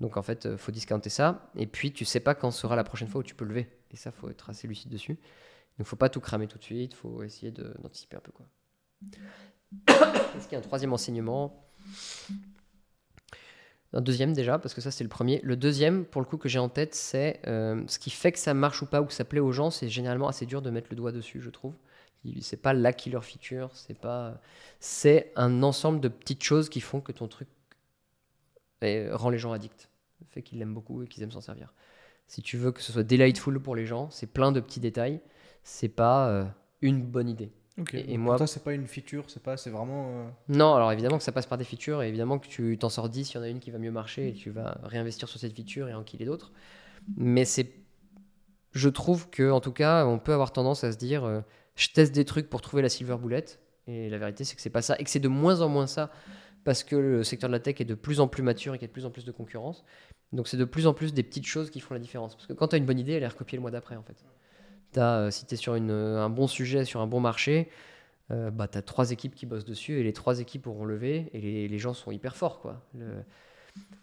Donc 0.00 0.16
en 0.16 0.22
fait, 0.22 0.48
il 0.50 0.58
faut 0.58 0.72
discounter 0.72 1.10
ça. 1.10 1.50
Et 1.56 1.66
puis, 1.66 1.92
tu 1.92 2.04
sais 2.04 2.20
pas 2.20 2.34
quand 2.34 2.50
sera 2.50 2.76
la 2.76 2.84
prochaine 2.84 3.08
fois 3.08 3.20
où 3.20 3.24
tu 3.24 3.34
peux 3.34 3.44
lever. 3.44 3.68
Et 3.92 3.96
ça, 3.96 4.10
faut 4.10 4.28
être 4.30 4.50
assez 4.50 4.66
lucide 4.66 4.90
dessus. 4.90 5.18
Donc, 5.78 5.86
faut 5.86 5.96
pas 5.96 6.08
tout 6.08 6.20
cramer 6.20 6.46
tout 6.46 6.58
de 6.58 6.62
suite. 6.62 6.92
Il 6.92 6.96
faut 6.96 7.22
essayer 7.22 7.50
d'anticiper 7.50 8.16
un 8.16 8.20
peu. 8.20 8.32
quoi. 8.32 8.46
Est-ce 10.36 10.44
qu'il 10.44 10.52
y 10.52 10.54
a 10.56 10.58
un 10.58 10.62
troisième 10.62 10.92
enseignement? 10.92 11.66
Un 13.92 14.00
deuxième 14.00 14.32
déjà, 14.32 14.58
parce 14.58 14.74
que 14.74 14.80
ça 14.80 14.90
c'est 14.90 15.04
le 15.04 15.10
premier. 15.10 15.40
Le 15.44 15.56
deuxième, 15.56 16.04
pour 16.04 16.20
le 16.20 16.26
coup, 16.26 16.36
que 16.36 16.48
j'ai 16.48 16.58
en 16.58 16.68
tête, 16.68 16.94
c'est 16.94 17.40
euh, 17.46 17.84
ce 17.86 18.00
qui 18.00 18.10
fait 18.10 18.32
que 18.32 18.40
ça 18.40 18.52
marche 18.52 18.82
ou 18.82 18.86
pas, 18.86 19.00
ou 19.00 19.06
que 19.06 19.12
ça 19.12 19.24
plaît 19.24 19.40
aux 19.40 19.52
gens, 19.52 19.70
c'est 19.70 19.88
généralement 19.88 20.26
assez 20.26 20.46
dur 20.46 20.62
de 20.62 20.70
mettre 20.70 20.88
le 20.90 20.96
doigt 20.96 21.12
dessus, 21.12 21.40
je 21.40 21.50
trouve. 21.50 21.74
C'est 22.40 22.60
pas 22.60 22.72
la 22.72 22.92
killer 22.92 23.20
feature, 23.20 23.70
c'est 23.74 23.98
pas. 23.98 24.40
C'est 24.80 25.32
un 25.36 25.62
ensemble 25.62 26.00
de 26.00 26.08
petites 26.08 26.42
choses 26.42 26.68
qui 26.68 26.80
font 26.80 27.00
que 27.00 27.12
ton 27.12 27.28
truc 27.28 27.48
rend 28.82 29.30
les 29.30 29.38
gens 29.38 29.52
addicts. 29.52 29.88
Fait 30.28 30.42
qu'ils 30.42 30.58
l'aiment 30.58 30.74
beaucoup 30.74 31.02
et 31.02 31.06
qu'ils 31.06 31.22
aiment 31.22 31.30
s'en 31.30 31.40
servir. 31.40 31.72
Si 32.26 32.42
tu 32.42 32.56
veux 32.56 32.72
que 32.72 32.82
ce 32.82 32.92
soit 32.92 33.04
delightful 33.04 33.60
pour 33.60 33.76
les 33.76 33.86
gens, 33.86 34.10
c'est 34.10 34.26
plein 34.26 34.52
de 34.52 34.60
petits 34.60 34.80
détails. 34.80 35.20
C'est 35.64 35.88
pas 35.88 36.28
euh, 36.28 36.44
une 36.82 37.02
bonne 37.02 37.28
idée. 37.28 37.50
Et- 37.92 38.16
moi- 38.18 38.34
pour 38.34 38.38
toi, 38.38 38.46
c'est 38.46 38.62
pas 38.62 38.72
une 38.72 38.86
feature, 38.86 39.24
c'est 39.28 39.42
pas, 39.42 39.56
c'est 39.56 39.70
vraiment. 39.70 40.06
euh, 40.08 40.28
Non, 40.48 40.74
alors 40.74 40.92
évidemment 40.92 41.18
que 41.18 41.24
ça 41.24 41.32
passe 41.32 41.46
par 41.46 41.58
des 41.58 41.64
features 41.64 42.02
et 42.02 42.08
évidemment 42.08 42.38
que 42.38 42.46
tu 42.46 42.78
t'en 42.78 42.88
sors 42.88 43.08
10, 43.08 43.32
il 43.32 43.34
y 43.36 43.40
en 43.40 43.42
a 43.42 43.48
une 43.48 43.58
qui 43.58 43.72
va 43.72 43.78
mieux 43.78 43.90
marcher 43.90 44.28
et 44.28 44.32
tu 44.32 44.50
vas 44.50 44.78
réinvestir 44.84 45.28
sur 45.28 45.40
cette 45.40 45.54
feature 45.56 45.88
et 45.88 45.94
enquiller 45.94 46.24
d'autres. 46.24 46.52
Mais 47.16 47.44
c'est 47.44 47.72
je 48.72 48.88
trouve 48.88 49.30
que 49.30 49.50
en 49.50 49.60
tout 49.60 49.72
cas, 49.72 50.04
on 50.06 50.18
peut 50.18 50.32
avoir 50.32 50.52
tendance 50.52 50.84
à 50.84 50.92
se 50.92 50.96
dire, 50.98 51.24
euh, 51.24 51.40
je 51.76 51.88
teste 51.88 52.14
des 52.14 52.24
trucs 52.24 52.48
pour 52.50 52.60
trouver 52.60 52.82
la 52.82 52.88
silver 52.88 53.16
bullet. 53.16 53.44
Et 53.86 54.08
la 54.08 54.18
vérité, 54.18 54.44
c'est 54.44 54.56
que 54.56 54.62
c'est 54.62 54.70
pas 54.70 54.82
ça, 54.82 54.96
et 54.98 55.04
que 55.04 55.10
c'est 55.10 55.20
de 55.20 55.28
moins 55.28 55.60
en 55.60 55.68
moins 55.68 55.86
ça, 55.86 56.10
parce 56.64 56.82
que 56.82 56.96
le 56.96 57.22
secteur 57.22 57.48
de 57.50 57.52
la 57.52 57.60
tech 57.60 57.76
est 57.80 57.84
de 57.84 57.94
plus 57.94 58.18
en 58.20 58.28
plus 58.28 58.42
mature 58.42 58.74
et 58.74 58.78
qu'il 58.78 58.84
y 58.86 58.86
a 58.86 58.88
de 58.88 58.92
plus 58.92 59.04
en 59.04 59.10
plus 59.10 59.24
de 59.24 59.32
concurrence. 59.32 59.84
Donc 60.32 60.48
c'est 60.48 60.56
de 60.56 60.64
plus 60.64 60.86
en 60.86 60.94
plus 60.94 61.12
des 61.14 61.22
petites 61.22 61.46
choses 61.46 61.70
qui 61.70 61.80
font 61.80 61.94
la 61.94 62.00
différence. 62.00 62.34
Parce 62.34 62.46
que 62.46 62.52
quand 62.54 62.68
tu 62.68 62.74
as 62.74 62.78
une 62.78 62.86
bonne 62.86 62.98
idée, 62.98 63.12
elle 63.12 63.22
est 63.22 63.28
recopiée 63.28 63.56
le 63.56 63.62
mois 63.62 63.70
d'après, 63.70 63.96
en 63.96 64.02
fait. 64.02 64.24
As, 64.96 65.18
euh, 65.18 65.30
si 65.30 65.46
tu 65.46 65.54
es 65.54 65.56
sur 65.56 65.74
une, 65.74 65.90
un 65.90 66.30
bon 66.30 66.46
sujet, 66.46 66.84
sur 66.84 67.00
un 67.00 67.06
bon 67.06 67.20
marché, 67.20 67.68
euh, 68.30 68.50
bah, 68.50 68.68
tu 68.68 68.78
as 68.78 68.82
trois 68.82 69.10
équipes 69.10 69.34
qui 69.34 69.46
bossent 69.46 69.64
dessus 69.64 69.98
et 69.98 70.02
les 70.02 70.12
trois 70.12 70.40
équipes 70.40 70.66
auront 70.66 70.84
levé 70.84 71.30
et 71.32 71.40
les, 71.40 71.68
les 71.68 71.78
gens 71.78 71.94
sont 71.94 72.10
hyper 72.10 72.36
forts. 72.36 72.60
Quoi. 72.60 72.82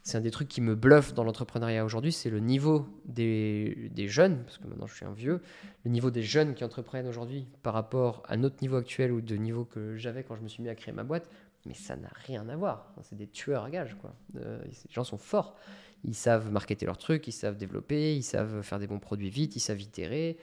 C'est 0.04 0.18
un 0.18 0.22
des 0.22 0.32
trucs 0.32 0.48
qui 0.48 0.62
me 0.62 0.76
bluffe 0.76 1.14
dans 1.14 1.24
l'entrepreneuriat 1.24 1.86
aujourd'hui, 1.86 2.12
c'est 2.12 2.30
le 2.30 2.40
niveau 2.40 2.88
des, 3.06 3.90
des, 3.94 4.08
jeunes, 4.08 4.44
parce 4.44 4.58
que 4.58 4.68
maintenant 4.68 4.88
je 4.88 4.96
suis 4.96 5.06
un 5.06 5.14
vieux, 5.14 5.42
le 5.86 5.92
niveau 5.92 6.12
des 6.12 6.24
jeunes 6.24 6.56
qui 6.56 6.64
entreprennent 6.64 7.08
aujourd'hui 7.08 7.48
par 7.64 7.74
rapport 7.74 8.24
à 8.28 8.36
notre 8.36 8.58
niveau 8.62 8.78
actuel 8.78 9.12
ou 9.12 9.22
de 9.22 9.36
niveau 9.36 9.64
que 9.64 9.96
j'avais 9.96 10.24
quand 10.24 10.36
je 10.36 10.42
me 10.42 10.48
suis 10.48 10.62
mis 10.62 10.70
à 10.70 10.76
créer 10.76 10.94
ma 10.94 11.04
boîte, 11.04 11.30
mais 11.66 11.74
ça 11.74 11.96
n'a 11.96 12.10
rien 12.26 12.50
à 12.50 12.56
voir. 12.56 12.94
C'est 13.04 13.16
des 13.16 13.28
tueurs 13.28 13.64
à 13.64 13.70
gages. 13.70 13.96
Quoi. 14.02 14.14
Euh, 14.38 14.60
ces 14.72 14.92
gens 14.92 15.04
sont 15.04 15.18
forts. 15.18 15.56
Ils 16.04 16.16
savent 16.16 16.52
marketer 16.52 16.88
leurs 16.88 16.98
trucs, 16.98 17.28
ils 17.28 17.32
savent 17.32 17.58
développer, 17.58 18.16
ils 18.16 18.24
savent 18.24 18.64
faire 18.64 18.80
des 18.80 18.88
bons 18.88 19.00
produits 19.00 19.30
vite, 19.30 19.56
ils 19.56 19.60
savent 19.60 19.82
itérer. 19.82 20.38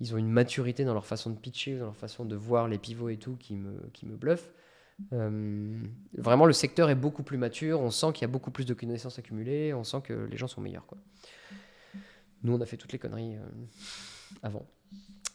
Ils 0.00 0.14
ont 0.14 0.18
une 0.18 0.30
maturité 0.30 0.84
dans 0.84 0.94
leur 0.94 1.06
façon 1.06 1.30
de 1.30 1.36
pitcher, 1.36 1.78
dans 1.78 1.86
leur 1.86 1.96
façon 1.96 2.24
de 2.24 2.34
voir 2.36 2.68
les 2.68 2.78
pivots 2.78 3.08
et 3.08 3.16
tout 3.16 3.36
qui 3.36 3.54
me, 3.56 3.88
qui 3.92 4.06
me 4.06 4.16
bluffe. 4.16 4.50
Euh, 5.12 5.78
vraiment, 6.16 6.46
le 6.46 6.52
secteur 6.52 6.90
est 6.90 6.94
beaucoup 6.94 7.22
plus 7.22 7.38
mature. 7.38 7.80
On 7.80 7.90
sent 7.90 8.08
qu'il 8.12 8.22
y 8.22 8.24
a 8.24 8.28
beaucoup 8.28 8.50
plus 8.50 8.64
de 8.64 8.74
connaissances 8.74 9.18
accumulées. 9.18 9.74
On 9.74 9.84
sent 9.84 10.02
que 10.04 10.12
les 10.12 10.36
gens 10.36 10.48
sont 10.48 10.60
meilleurs. 10.60 10.86
Nous, 12.42 12.52
on 12.52 12.60
a 12.60 12.66
fait 12.66 12.76
toutes 12.76 12.92
les 12.92 12.98
conneries 12.98 13.36
euh, 13.36 13.40
avant. 14.42 14.66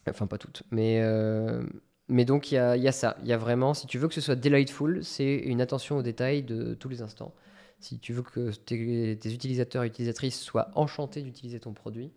Enfin, 0.09 0.27
pas 0.27 0.37
toutes. 0.37 0.63
Mais, 0.71 1.01
euh, 1.01 1.63
mais 2.07 2.25
donc, 2.25 2.51
il 2.51 2.55
y 2.55 2.57
a, 2.57 2.77
y 2.77 2.87
a, 2.87 2.91
ça. 2.91 3.17
Il 3.21 3.27
y 3.27 3.33
a 3.33 3.37
vraiment, 3.37 3.73
si 3.73 3.87
tu 3.87 3.97
veux 3.97 4.07
que 4.07 4.13
ce 4.13 4.21
soit 4.21 4.35
delightful, 4.35 5.03
c'est 5.03 5.35
une 5.35 5.61
attention 5.61 5.97
aux 5.97 6.03
détails 6.03 6.43
de 6.43 6.73
tous 6.73 6.89
les 6.89 7.01
instants. 7.01 7.33
Si 7.79 7.99
tu 7.99 8.13
veux 8.13 8.23
que 8.23 8.51
tes, 8.51 9.17
tes 9.19 9.33
utilisateurs 9.33 9.83
et 9.83 9.87
utilisatrices 9.87 10.39
soient 10.39 10.69
enchantés 10.75 11.21
d'utiliser 11.21 11.59
ton 11.59 11.73
produit, 11.73 12.11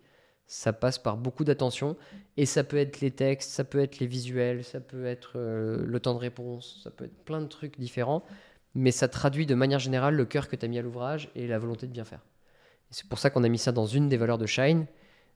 ça 0.47 0.73
passe 0.73 0.99
par 0.99 1.17
beaucoup 1.17 1.43
d'attention. 1.43 1.97
Et 2.37 2.45
ça 2.45 2.63
peut 2.63 2.77
être 2.77 3.01
les 3.01 3.11
textes, 3.11 3.51
ça 3.51 3.63
peut 3.63 3.79
être 3.79 3.99
les 3.99 4.07
visuels, 4.07 4.63
ça 4.63 4.79
peut 4.79 5.05
être 5.05 5.33
euh, 5.35 5.83
le 5.85 5.99
temps 5.99 6.13
de 6.13 6.19
réponse, 6.19 6.81
ça 6.83 6.91
peut 6.91 7.05
être 7.05 7.23
plein 7.25 7.41
de 7.41 7.47
trucs 7.47 7.79
différents, 7.79 8.23
mais 8.75 8.91
ça 8.91 9.07
traduit 9.07 9.45
de 9.45 9.55
manière 9.55 9.79
générale 9.79 10.15
le 10.15 10.25
cœur 10.25 10.47
que 10.47 10.55
tu 10.55 10.65
as 10.65 10.67
mis 10.67 10.79
à 10.79 10.81
l'ouvrage 10.81 11.29
et 11.35 11.47
la 11.47 11.59
volonté 11.59 11.87
de 11.87 11.91
bien 11.91 12.05
faire. 12.05 12.21
C'est 12.89 13.07
pour 13.07 13.19
ça 13.19 13.29
qu'on 13.29 13.43
a 13.43 13.49
mis 13.49 13.57
ça 13.57 13.71
dans 13.71 13.85
une 13.85 14.09
des 14.09 14.17
valeurs 14.17 14.37
de 14.37 14.45
Shine. 14.45 14.85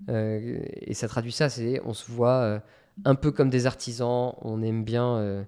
Euh, 0.10 0.60
et 0.74 0.94
ça 0.94 1.08
traduit 1.08 1.32
ça, 1.32 1.50
c'est 1.50 1.82
on 1.84 1.94
se 1.94 2.12
voit 2.12 2.42
euh, 2.42 2.60
un 3.06 3.16
peu 3.16 3.32
comme 3.32 3.50
des 3.50 3.66
artisans, 3.66 4.36
on 4.42 4.62
aime 4.62 4.84
bien 4.84 5.46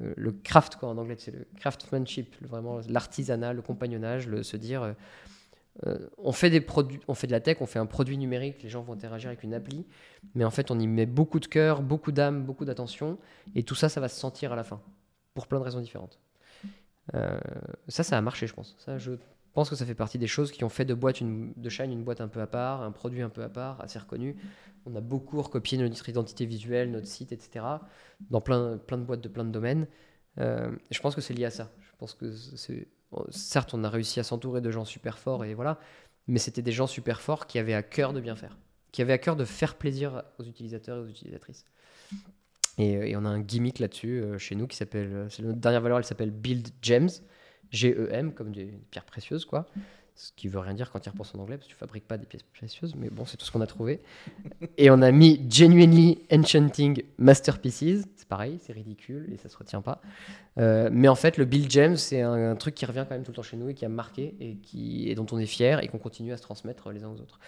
le 0.00 0.32
craft 0.32 0.76
quoi 0.76 0.88
en 0.88 0.98
anglais, 0.98 1.16
c'est 1.18 1.30
le 1.30 1.46
craftsmanship, 1.56 2.34
vraiment 2.44 2.80
l'artisanat, 2.88 3.52
le 3.52 3.62
compagnonnage, 3.62 4.26
le 4.26 4.42
se 4.42 4.56
dire 4.56 4.94
euh, 5.86 6.08
on 6.18 6.32
fait 6.32 6.50
des 6.50 6.60
produits, 6.60 7.00
on 7.08 7.14
fait 7.14 7.26
de 7.26 7.32
la 7.32 7.40
tech, 7.40 7.58
on 7.60 7.66
fait 7.66 7.80
un 7.80 7.86
produit 7.86 8.16
numérique, 8.16 8.62
les 8.62 8.68
gens 8.68 8.82
vont 8.82 8.92
interagir 8.92 9.28
avec 9.28 9.42
une 9.42 9.54
appli, 9.54 9.84
mais 10.34 10.44
en 10.44 10.50
fait 10.50 10.70
on 10.70 10.78
y 10.78 10.86
met 10.86 11.06
beaucoup 11.06 11.40
de 11.40 11.46
cœur, 11.46 11.82
beaucoup 11.82 12.12
d'âme, 12.12 12.44
beaucoup 12.44 12.64
d'attention, 12.64 13.18
et 13.54 13.64
tout 13.64 13.74
ça, 13.74 13.88
ça 13.88 14.00
va 14.00 14.08
se 14.08 14.18
sentir 14.18 14.52
à 14.52 14.56
la 14.56 14.64
fin, 14.64 14.80
pour 15.34 15.46
plein 15.46 15.58
de 15.58 15.64
raisons 15.64 15.80
différentes. 15.80 16.18
Euh, 17.14 17.38
ça, 17.88 18.02
ça 18.02 18.16
a 18.16 18.20
marché, 18.20 18.46
je 18.46 18.54
pense. 18.54 18.76
Ça, 18.78 18.98
je 18.98 19.12
pense 19.52 19.68
que 19.68 19.76
ça 19.76 19.84
fait 19.84 19.94
partie 19.94 20.18
des 20.18 20.26
choses 20.26 20.52
qui 20.52 20.64
ont 20.64 20.68
fait 20.68 20.84
de 20.84 20.94
boîte 20.94 21.20
une, 21.20 21.52
de 21.56 21.68
Shine 21.68 21.92
une 21.92 22.04
boîte 22.04 22.20
un 22.20 22.28
peu 22.28 22.40
à 22.40 22.46
part, 22.46 22.82
un 22.82 22.92
produit 22.92 23.22
un 23.22 23.28
peu 23.28 23.42
à 23.42 23.48
part, 23.48 23.80
assez 23.80 23.98
reconnu. 23.98 24.36
On 24.86 24.94
a 24.94 25.00
beaucoup 25.00 25.42
recopié 25.42 25.76
notre 25.76 26.08
identité 26.08 26.46
visuelle, 26.46 26.90
notre 26.90 27.06
site, 27.06 27.32
etc. 27.32 27.64
dans 28.30 28.40
plein, 28.40 28.78
plein 28.78 28.98
de 28.98 29.04
boîtes 29.04 29.20
de 29.20 29.28
plein 29.28 29.44
de 29.44 29.50
domaines. 29.50 29.86
Euh, 30.38 30.70
je 30.90 31.00
pense 31.00 31.14
que 31.14 31.20
c'est 31.20 31.34
lié 31.34 31.44
à 31.44 31.50
ça. 31.50 31.70
Je 31.80 31.96
pense 31.98 32.14
que 32.14 32.32
c'est 32.32 32.88
certes, 33.30 33.74
on 33.74 33.84
a 33.84 33.90
réussi 33.90 34.20
à 34.20 34.22
s'entourer 34.22 34.60
de 34.60 34.70
gens 34.70 34.84
super 34.84 35.18
forts 35.18 35.44
et 35.44 35.54
voilà, 35.54 35.78
mais 36.26 36.38
c'était 36.38 36.62
des 36.62 36.72
gens 36.72 36.86
super 36.86 37.20
forts 37.20 37.46
qui 37.46 37.58
avaient 37.58 37.74
à 37.74 37.82
cœur 37.82 38.12
de 38.12 38.20
bien 38.20 38.36
faire, 38.36 38.56
qui 38.92 39.02
avaient 39.02 39.12
à 39.12 39.18
cœur 39.18 39.36
de 39.36 39.44
faire 39.44 39.76
plaisir 39.76 40.22
aux 40.38 40.44
utilisateurs 40.44 40.98
et 40.98 41.00
aux 41.00 41.08
utilisatrices. 41.08 41.64
Et, 42.78 42.96
euh, 42.96 43.18
on 43.18 43.24
a 43.24 43.28
un 43.28 43.40
gimmick 43.40 43.78
là-dessus 43.78 44.20
euh, 44.20 44.38
chez 44.38 44.54
nous 44.54 44.66
qui 44.66 44.76
s'appelle, 44.76 45.12
euh, 45.12 45.28
c'est 45.28 45.42
notre 45.42 45.58
dernière 45.58 45.80
valeur, 45.80 45.98
elle 45.98 46.04
s'appelle 46.04 46.30
Build 46.30 46.68
Gems, 46.82 47.10
G-E-M, 47.70 48.32
comme 48.32 48.52
des 48.52 48.66
pierres 48.90 49.04
précieuses, 49.04 49.44
quoi. 49.44 49.66
Ce 50.16 50.30
qui 50.36 50.46
veut 50.46 50.60
rien 50.60 50.74
dire 50.74 50.92
quand 50.92 51.00
tu 51.00 51.08
repenses 51.08 51.34
en 51.34 51.40
anglais, 51.40 51.56
parce 51.56 51.66
que 51.66 51.72
tu 51.72 51.76
fabriques 51.76 52.06
pas 52.06 52.18
des 52.18 52.26
pièces 52.26 52.44
précieuses, 52.44 52.94
mais 52.94 53.10
bon, 53.10 53.24
c'est 53.24 53.36
tout 53.36 53.44
ce 53.44 53.50
qu'on 53.50 53.60
a 53.60 53.66
trouvé. 53.66 54.00
Et 54.78 54.88
on 54.90 55.02
a 55.02 55.10
mis 55.10 55.44
Genuinely 55.50 56.22
Enchanting 56.32 57.02
Masterpieces. 57.18 58.06
C'est 58.14 58.28
pareil, 58.28 58.58
c'est 58.62 58.72
ridicule 58.72 59.28
et 59.32 59.36
ça 59.36 59.48
se 59.48 59.56
retient 59.56 59.82
pas. 59.82 60.00
Euh, 60.58 60.88
mais 60.92 61.08
en 61.08 61.14
fait, 61.16 61.36
le 61.36 61.44
Bill 61.44 61.68
James, 61.68 61.96
c'est 61.96 62.22
un, 62.22 62.54
truc 62.54 62.74
qui 62.74 62.86
revient 62.86 63.04
quand 63.08 63.14
même 63.14 63.24
tout 63.24 63.32
le 63.32 63.36
temps 63.36 63.42
chez 63.42 63.56
nous 63.56 63.68
et 63.68 63.74
qui 63.74 63.84
a 63.84 63.88
marqué 63.88 64.34
et, 64.40 64.56
qui, 64.56 65.10
et 65.10 65.14
dont 65.14 65.26
on 65.32 65.38
est 65.38 65.46
fier 65.46 65.82
et 65.82 65.88
qu'on 65.88 65.98
continue 65.98 66.32
à 66.32 66.36
se 66.36 66.42
transmettre 66.42 66.90
les 66.90 67.02
uns 67.02 67.08
aux 67.08 67.20
autres. 67.20 67.40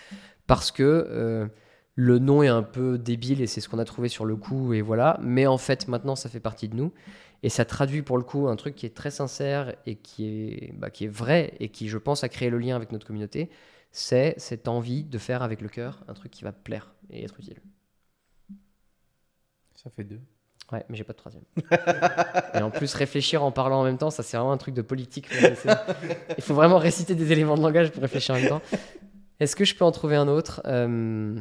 Parce 0.47 0.73
que 0.73 0.83
euh, 0.83 1.47
le 1.95 2.19
nom 2.19 2.43
est 2.43 2.49
un 2.49 2.63
peu 2.63 2.99
débile 2.99 3.41
et 3.41 3.47
c'est 3.47 3.61
ce 3.61 3.69
qu'on 3.69 3.79
a 3.79 3.85
trouvé 3.85 4.09
sur 4.09 4.27
le 4.27 4.37
coup 4.37 4.75
et 4.75 4.83
voilà. 4.83 5.19
Mais 5.23 5.47
en 5.47 5.57
fait, 5.57 5.89
maintenant, 5.89 6.17
ça 6.17 6.29
fait 6.29 6.41
partie 6.41 6.69
de 6.69 6.77
nous. 6.77 6.93
Et 7.43 7.49
ça 7.49 7.65
traduit 7.65 8.03
pour 8.03 8.19
le 8.19 8.25
coup 8.25 8.49
un 8.49 8.57
truc 8.57 8.75
qui 8.75 8.87
est 8.87 8.95
très 8.95 9.11
sincère 9.11 9.75
et 9.87 9.97
qui 9.97 10.27
est, 10.27 10.73
bah, 10.75 10.91
qui 10.91 11.05
est 11.05 11.09
vrai 11.09 11.55
et 11.61 11.69
qui, 11.69 11.89
je 11.89 11.99
pense, 11.99 12.25
a 12.25 12.29
créé 12.29 12.51
le 12.51 12.59
lien 12.59 12.77
avec 12.77 12.93
notre 12.93 13.07
communauté. 13.07 13.51
C'est 13.93 14.35
cette 14.39 14.69
envie 14.69 15.05
de 15.05 15.19
faire 15.19 15.43
avec 15.43 15.61
le 15.61 15.69
cœur 15.69 16.03
un 16.09 16.15
truc 16.15 16.33
qui 16.33 16.45
va 16.45 16.53
plaire 16.53 16.95
et 17.11 17.25
être 17.25 17.39
utile. 17.39 17.61
Ça 19.75 19.91
fait 19.91 20.05
deux. 20.05 20.21
Ouais, 20.73 20.85
mais 20.89 20.97
j'ai 20.97 21.05
pas 21.05 21.13
de 21.13 21.19
troisième. 21.19 21.45
et 22.55 22.59
en 22.59 22.71
plus, 22.71 22.93
réfléchir 22.95 23.45
en 23.45 23.53
parlant 23.53 23.81
en 23.81 23.85
même 23.85 23.99
temps, 23.99 24.11
ça 24.11 24.23
c'est 24.23 24.37
vraiment 24.37 24.53
un 24.53 24.57
truc 24.57 24.75
de 24.75 24.83
politique. 24.83 25.29
Il 26.37 26.43
faut 26.43 26.55
vraiment 26.55 26.79
réciter 26.79 27.15
des 27.15 27.31
éléments 27.31 27.57
de 27.57 27.63
langage 27.63 27.93
pour 27.93 28.03
réfléchir 28.03 28.35
en 28.35 28.39
même 28.39 28.49
temps. 28.49 28.63
Est-ce 29.39 29.55
que 29.55 29.65
je 29.65 29.75
peux 29.75 29.85
en 29.85 29.93
trouver 29.93 30.17
un 30.17 30.29
autre? 30.29 30.63
Euh... 30.65 31.39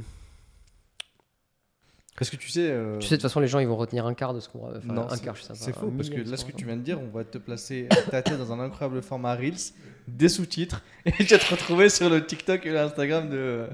Parce 2.17 2.29
que 2.29 2.37
tu 2.37 2.49
sais. 2.49 2.69
Euh... 2.71 2.97
Tu 2.99 3.07
sais, 3.07 3.15
de 3.15 3.21
toute 3.21 3.23
façon, 3.23 3.39
les 3.39 3.47
gens 3.47 3.59
ils 3.59 3.67
vont 3.67 3.75
retenir 3.75 4.05
un 4.05 4.13
quart 4.13 4.33
de 4.33 4.39
ce 4.39 4.47
qu'on 4.47 4.59
va. 4.59 4.79
non, 4.85 5.09
un 5.09 5.17
quart, 5.17 5.35
je 5.35 5.43
sais 5.43 5.53
C'est 5.53 5.73
faux, 5.73 5.91
parce 5.91 6.09
que 6.09 6.21
là, 6.21 6.37
ce 6.37 6.45
que 6.45 6.53
tu 6.53 6.65
viens 6.65 6.77
de 6.77 6.81
dire, 6.81 6.99
on 7.01 7.15
va 7.15 7.23
te 7.23 7.37
placer 7.37 7.87
ta 8.09 8.21
tête 8.21 8.37
dans 8.37 8.53
un 8.53 8.59
incroyable 8.59 9.01
format 9.01 9.35
Reels, 9.35 9.73
des 10.07 10.29
sous-titres, 10.29 10.81
et 11.05 11.11
tu 11.11 11.25
vas 11.25 11.39
te 11.39 11.51
retrouver 11.51 11.89
sur 11.89 12.09
le 12.09 12.25
TikTok 12.25 12.65
et 12.65 12.71
l'Instagram 12.71 13.29
de. 13.29 13.67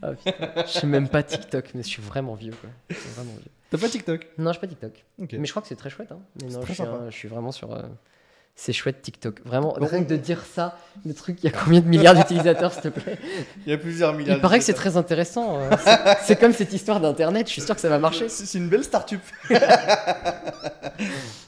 Ah, 0.00 0.14
putain. 0.14 0.32
je 0.66 0.78
suis 0.78 0.86
même 0.88 1.08
pas 1.08 1.22
TikTok, 1.22 1.74
mais 1.74 1.82
je 1.82 1.88
suis 1.88 2.02
vraiment 2.02 2.34
vieux. 2.34 2.54
Quoi. 2.60 2.70
Vraiment 3.14 3.32
vieux. 3.34 3.50
T'as 3.70 3.78
pas 3.78 3.88
TikTok? 3.88 4.26
Non, 4.36 4.52
je 4.52 4.58
suis 4.58 4.60
pas 4.60 4.66
TikTok. 4.66 5.04
Mais 5.18 5.46
je 5.46 5.50
crois 5.50 5.62
que 5.62 5.68
c'est 5.68 5.76
très 5.76 5.90
chouette. 5.90 6.12
Hein. 6.12 6.20
Mais 6.42 6.48
non, 6.48 6.60
je 6.66 6.72
suis, 6.72 6.82
un, 6.82 7.08
je 7.08 7.16
suis, 7.16 7.28
vraiment 7.28 7.52
sur. 7.52 7.72
Euh, 7.72 7.82
c'est 8.54 8.72
chouette 8.72 9.02
TikTok. 9.02 9.40
Vraiment, 9.44 9.72
rien 9.72 10.04
que 10.04 10.08
de 10.08 10.16
dire 10.16 10.44
ça, 10.44 10.76
le 11.04 11.14
truc, 11.14 11.38
il 11.42 11.50
y 11.50 11.52
a 11.52 11.56
combien 11.56 11.80
de 11.80 11.86
milliards 11.86 12.14
d'utilisateurs, 12.14 12.72
s'il 12.72 12.82
te 12.82 12.88
plaît? 12.88 13.18
Il 13.66 13.70
y 13.70 13.72
a 13.72 13.78
plusieurs 13.78 14.12
milliards. 14.12 14.36
Il 14.36 14.40
paraît 14.40 14.58
que 14.58 14.64
c'est 14.64 14.72
très 14.74 14.96
intéressant. 14.96 15.58
Euh, 15.58 15.70
c'est 16.22 16.38
comme 16.38 16.52
cette 16.52 16.72
histoire 16.72 17.00
d'Internet, 17.00 17.46
je 17.48 17.52
suis 17.52 17.62
sûr 17.62 17.74
que 17.74 17.80
ça 17.80 17.88
va 17.88 17.98
marcher. 17.98 18.28
C'est 18.28 18.58
une 18.58 18.68
belle 18.68 18.84
start-up. 18.84 19.20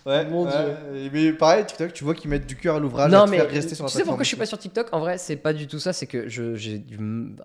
ouais, 0.06 0.24
Mon 0.26 0.44
Dieu. 0.46 1.10
Mais 1.12 1.32
pareil, 1.32 1.64
TikTok, 1.66 1.92
tu 1.92 2.04
vois 2.04 2.14
qu'ils 2.14 2.30
mettent 2.30 2.46
du 2.46 2.56
cœur 2.56 2.76
à 2.76 2.80
l'ouvrage. 2.80 3.10
Non, 3.10 3.26
mais 3.26 3.40
rester 3.40 3.74
sur 3.74 3.86
tu 3.86 3.92
sais 3.92 4.04
pourquoi 4.04 4.22
je 4.22 4.28
suis 4.28 4.36
pas 4.36 4.46
sur 4.46 4.58
TikTok? 4.58 4.88
En 4.92 5.00
vrai, 5.00 5.18
c'est 5.18 5.36
pas 5.36 5.52
du 5.52 5.66
tout 5.66 5.78
ça. 5.78 5.92
C'est 5.92 6.06
que 6.06 6.28
j'ai 6.28 6.82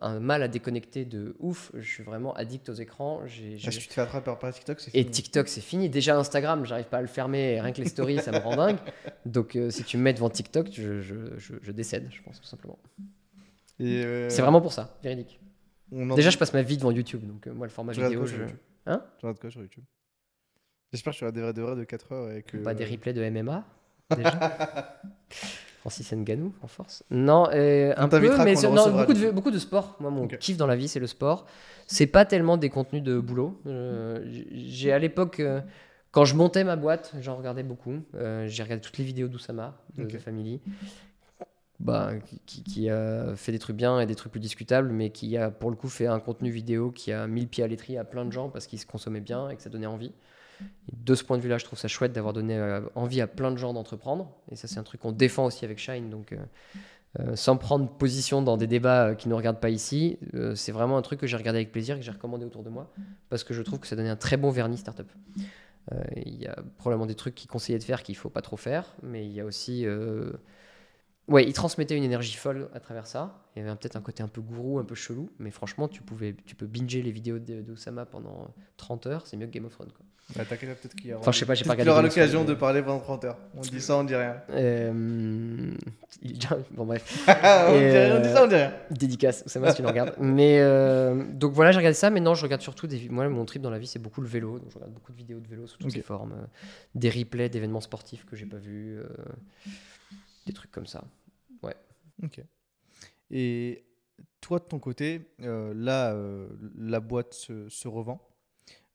un 0.01 0.19
mal 0.19 0.43
à 0.43 0.47
déconnecter 0.47 1.05
de 1.05 1.35
ouf. 1.39 1.71
Je 1.73 1.87
suis 1.87 2.03
vraiment 2.03 2.33
addict 2.33 2.69
aux 2.69 2.73
écrans. 2.73 3.19
Parce 3.19 3.75
que 3.75 3.81
tu 3.81 3.87
te 3.87 3.93
fais 3.93 4.01
attraper 4.01 4.31
par 4.39 4.53
TikTok, 4.53 4.79
c'est 4.79 4.91
fini. 4.91 5.01
Et 5.01 5.05
TikTok, 5.05 5.47
c'est 5.47 5.61
fini. 5.61 5.89
Déjà 5.89 6.17
Instagram, 6.17 6.65
j'arrive 6.65 6.87
pas 6.87 6.97
à 6.97 7.01
le 7.01 7.07
fermer. 7.07 7.59
Rien 7.59 7.71
que 7.71 7.81
les 7.81 7.89
stories, 7.89 8.19
ça 8.19 8.31
me 8.31 8.37
rend 8.39 8.55
dingue. 8.55 8.77
Donc 9.25 9.57
si 9.69 9.83
tu 9.83 9.97
me 9.97 10.03
mets 10.03 10.13
devant 10.13 10.29
TikTok, 10.29 10.67
je, 10.71 11.01
je, 11.01 11.15
je, 11.61 11.71
décède, 11.71 12.07
je 12.11 12.21
pense, 12.21 12.39
tout 12.39 12.47
simplement. 12.47 12.77
Euh, 13.81 14.29
c'est 14.29 14.41
vraiment 14.41 14.61
pour 14.61 14.73
ça, 14.73 14.97
véridique. 15.03 15.39
Déjà, 15.91 16.29
je 16.29 16.37
passe 16.37 16.53
ma 16.53 16.61
vie 16.61 16.77
devant 16.77 16.91
YouTube, 16.91 17.25
donc 17.25 17.47
euh, 17.47 17.53
moi, 17.53 17.65
le 17.65 17.71
format 17.71 17.93
vidéo, 17.93 18.25
je. 18.25 18.35
Hein? 18.85 19.03
Tu 19.19 19.25
regardes 19.25 19.39
quoi 19.39 19.49
sur 19.49 19.61
YouTube? 19.61 19.83
J'espère 20.91 21.13
que 21.13 21.17
tu 21.17 21.23
auras 21.23 21.31
des 21.31 21.41
vrais 21.41 21.53
de 21.53 21.61
vrais 21.61 21.75
de 21.75 21.83
4 21.83 22.11
heures. 22.11 22.31
Et 22.31 22.43
que... 22.43 22.57
Pas 22.57 22.73
des 22.73 22.85
replays 22.85 23.13
de 23.13 23.29
MMA, 23.29 23.63
déjà 24.15 24.99
Francis 25.79 26.11
Nganou, 26.11 26.53
en 26.61 26.67
force. 26.67 27.03
Non, 27.09 27.47
euh, 27.53 27.93
un 27.95 28.07
peu, 28.09 28.19
mais 28.19 28.55
non, 28.55 28.89
beaucoup, 28.91 29.13
de, 29.13 29.31
beaucoup 29.31 29.51
de 29.51 29.59
sport. 29.59 29.95
Moi, 29.99 30.11
mon 30.11 30.27
kiff 30.27 30.57
dans 30.57 30.67
la 30.67 30.75
vie, 30.75 30.87
c'est 30.87 30.99
le 30.99 31.07
sport. 31.07 31.45
C'est 31.87 32.07
pas 32.07 32.25
tellement 32.25 32.57
des 32.57 32.69
contenus 32.69 33.03
de 33.03 33.19
boulot. 33.19 33.61
J'ai 34.51 34.91
à 34.91 34.99
l'époque. 34.99 35.41
Quand 36.11 36.25
je 36.25 36.35
montais 36.35 36.63
ma 36.63 36.75
boîte, 36.75 37.13
j'en 37.19 37.35
regardais 37.35 37.63
beaucoup. 37.63 38.01
Euh, 38.15 38.47
j'ai 38.47 38.63
regardé 38.63 38.81
toutes 38.81 38.97
les 38.97 39.03
vidéos 39.03 39.27
d'Oussama, 39.27 39.77
de 39.95 40.05
okay. 40.05 40.17
Family, 40.17 40.59
bah, 41.79 42.13
qui, 42.47 42.63
qui, 42.63 42.89
a 42.89 43.35
fait 43.35 43.51
des 43.51 43.59
trucs 43.59 43.75
bien 43.75 43.99
et 43.99 44.07
des 44.07 44.15
trucs 44.15 44.31
plus 44.31 44.41
discutables, 44.41 44.89
mais 44.89 45.11
qui 45.11 45.37
a 45.37 45.51
pour 45.51 45.69
le 45.69 45.75
coup 45.75 45.87
fait 45.87 46.07
un 46.07 46.19
contenu 46.19 46.49
vidéo 46.49 46.91
qui 46.91 47.11
a 47.11 47.27
mis 47.27 47.41
le 47.41 47.47
pied 47.47 47.63
à 47.63 47.67
l'étrier 47.67 47.99
à 47.99 48.03
plein 48.03 48.25
de 48.25 48.31
gens 48.31 48.49
parce 48.49 48.65
qu'il 48.65 48.79
se 48.79 48.87
consommait 48.87 49.19
bien 49.19 49.49
et 49.49 49.55
que 49.55 49.61
ça 49.61 49.69
donnait 49.69 49.85
envie. 49.85 50.11
Et 50.61 50.95
de 50.95 51.15
ce 51.15 51.23
point 51.23 51.37
de 51.37 51.41
vue-là, 51.41 51.57
je 51.57 51.65
trouve 51.65 51.79
ça 51.79 51.87
chouette 51.87 52.13
d'avoir 52.13 52.33
donné 52.33 52.57
euh, 52.57 52.81
envie 52.95 53.21
à 53.21 53.27
plein 53.27 53.51
de 53.51 53.57
gens 53.57 53.73
d'entreprendre. 53.73 54.31
Et 54.51 54.55
ça, 54.55 54.67
c'est 54.67 54.79
un 54.79 54.83
truc 54.83 55.01
qu'on 55.01 55.11
défend 55.11 55.45
aussi 55.45 55.65
avec 55.65 55.77
Shine. 55.79 56.09
Donc, 56.09 56.31
euh, 56.31 56.37
Euh, 57.19 57.35
sans 57.35 57.57
prendre 57.57 57.89
position 57.89 58.43
dans 58.43 58.55
des 58.55 58.67
débats 58.67 59.15
qui 59.15 59.29
ne 59.29 59.33
regardent 59.33 59.59
pas 59.59 59.71
ici, 59.71 60.19
c'est 60.53 60.71
vraiment 60.71 60.95
un 60.95 61.01
truc 61.01 61.19
que 61.19 61.25
j'ai 61.25 61.37
regardé 61.37 61.57
avec 61.57 61.71
plaisir, 61.71 61.95
que 61.95 62.03
j'ai 62.03 62.11
recommandé 62.11 62.45
autour 62.45 62.61
de 62.61 62.69
moi, 62.69 62.93
parce 63.29 63.43
que 63.43 63.51
je 63.55 63.63
trouve 63.63 63.79
que 63.79 63.87
ça 63.87 63.95
donnait 63.95 64.11
un 64.11 64.15
très 64.15 64.37
bon 64.37 64.51
vernis 64.51 64.77
startup. 64.77 65.11
Il 66.15 66.39
y 66.39 66.45
a 66.45 66.55
probablement 66.77 67.07
des 67.07 67.15
trucs 67.15 67.33
qu'il 67.33 67.49
conseillait 67.49 67.79
de 67.79 67.83
faire 67.83 68.03
qu'il 68.03 68.13
ne 68.13 68.19
faut 68.19 68.29
pas 68.29 68.43
trop 68.43 68.57
faire, 68.57 68.93
mais 69.01 69.25
il 69.25 69.33
y 69.33 69.39
a 69.39 69.45
aussi 69.45 69.87
Ouais, 71.29 71.45
il 71.45 71.53
transmettait 71.53 71.95
une 71.95 72.03
énergie 72.03 72.35
folle 72.35 72.69
à 72.73 72.79
travers 72.79 73.05
ça. 73.05 73.45
Il 73.55 73.59
y 73.59 73.61
avait 73.61 73.75
peut-être 73.75 73.95
un 73.95 74.01
côté 74.01 74.23
un 74.23 74.27
peu 74.27 74.41
gourou, 74.41 74.79
un 74.79 74.83
peu 74.83 74.95
chelou, 74.95 75.29
mais 75.37 75.51
franchement, 75.51 75.87
tu, 75.87 76.01
pouvais, 76.01 76.35
tu 76.47 76.55
peux 76.55 76.65
binger 76.65 77.03
les 77.03 77.11
vidéos 77.11 77.37
d'Osama 77.37 78.07
pendant 78.07 78.51
30 78.77 79.05
heures, 79.05 79.27
c'est 79.27 79.37
mieux 79.37 79.45
que 79.45 79.51
Game 79.51 79.65
of 79.65 79.73
Thrones. 79.73 79.91
Bah, 80.35 80.45
T'inquiète, 80.45 80.79
peut-être 80.79 80.95
qu'il 80.95 81.09
y 81.09 81.13
aura, 81.13 81.21
enfin, 81.21 81.31
je 81.31 81.39
sais 81.39 81.45
pas, 81.45 81.55
j'ai 81.55 81.65
pas 81.65 81.71
regardé. 81.71 82.07
l'occasion 82.07 82.43
de 82.43 82.53
parler 82.53 82.83
pendant 82.83 82.99
30 82.99 83.23
heures. 83.25 83.37
On 83.55 83.61
dit 83.61 83.81
ça, 83.81 83.97
on 83.97 84.03
dit 84.03 84.15
rien. 84.15 84.35
Euh... 84.51 85.71
Bon, 86.71 86.85
bref. 86.85 87.23
on, 87.27 87.31
dit 87.31 87.85
rien, 87.85 88.17
on 88.17 88.21
dit 88.21 88.29
ça, 88.29 88.43
on 88.43 88.47
dit 88.47 88.55
rien. 88.55 88.73
Dédicace, 88.91 89.43
Osama, 89.45 89.71
si 89.71 89.77
tu 89.77 89.81
le 89.81 89.87
regardes. 89.87 90.13
mais 90.19 90.59
euh... 90.59 91.23
donc 91.33 91.53
voilà, 91.53 91.71
j'ai 91.71 91.77
regardé 91.77 91.95
ça, 91.95 92.09
mais 92.09 92.19
non, 92.19 92.35
je 92.35 92.43
regarde 92.43 92.61
surtout 92.61 92.85
des. 92.85 93.09
Moi, 93.09 93.27
mon 93.29 93.45
trip 93.45 93.61
dans 93.61 93.71
la 93.71 93.79
vie, 93.79 93.87
c'est 93.87 93.99
beaucoup 93.99 94.21
le 94.21 94.27
vélo. 94.27 94.59
Donc 94.59 94.69
je 94.69 94.75
regarde 94.75 94.93
beaucoup 94.93 95.11
de 95.11 95.17
vidéos 95.17 95.39
de 95.39 95.47
vélo 95.47 95.65
sous 95.65 95.77
toutes 95.77 95.87
okay. 95.87 95.97
ses 95.97 96.03
formes. 96.03 96.33
Euh, 96.33 96.45
des 96.93 97.09
replays 97.09 97.49
d'événements 97.49 97.81
sportifs 97.81 98.25
que 98.25 98.35
j'ai 98.35 98.45
pas 98.45 98.57
vus. 98.57 98.99
Euh, 98.99 99.07
des 100.45 100.53
trucs 100.53 100.71
comme 100.71 100.87
ça. 100.87 101.03
Ouais. 101.63 101.75
Ok. 102.23 102.41
Et 103.31 103.83
toi, 104.41 104.59
de 104.59 104.65
ton 104.65 104.79
côté, 104.79 105.21
euh, 105.41 105.73
là, 105.75 106.13
euh, 106.13 106.47
la 106.77 106.99
boîte 106.99 107.33
se, 107.33 107.69
se 107.69 107.87
revend? 107.87 108.21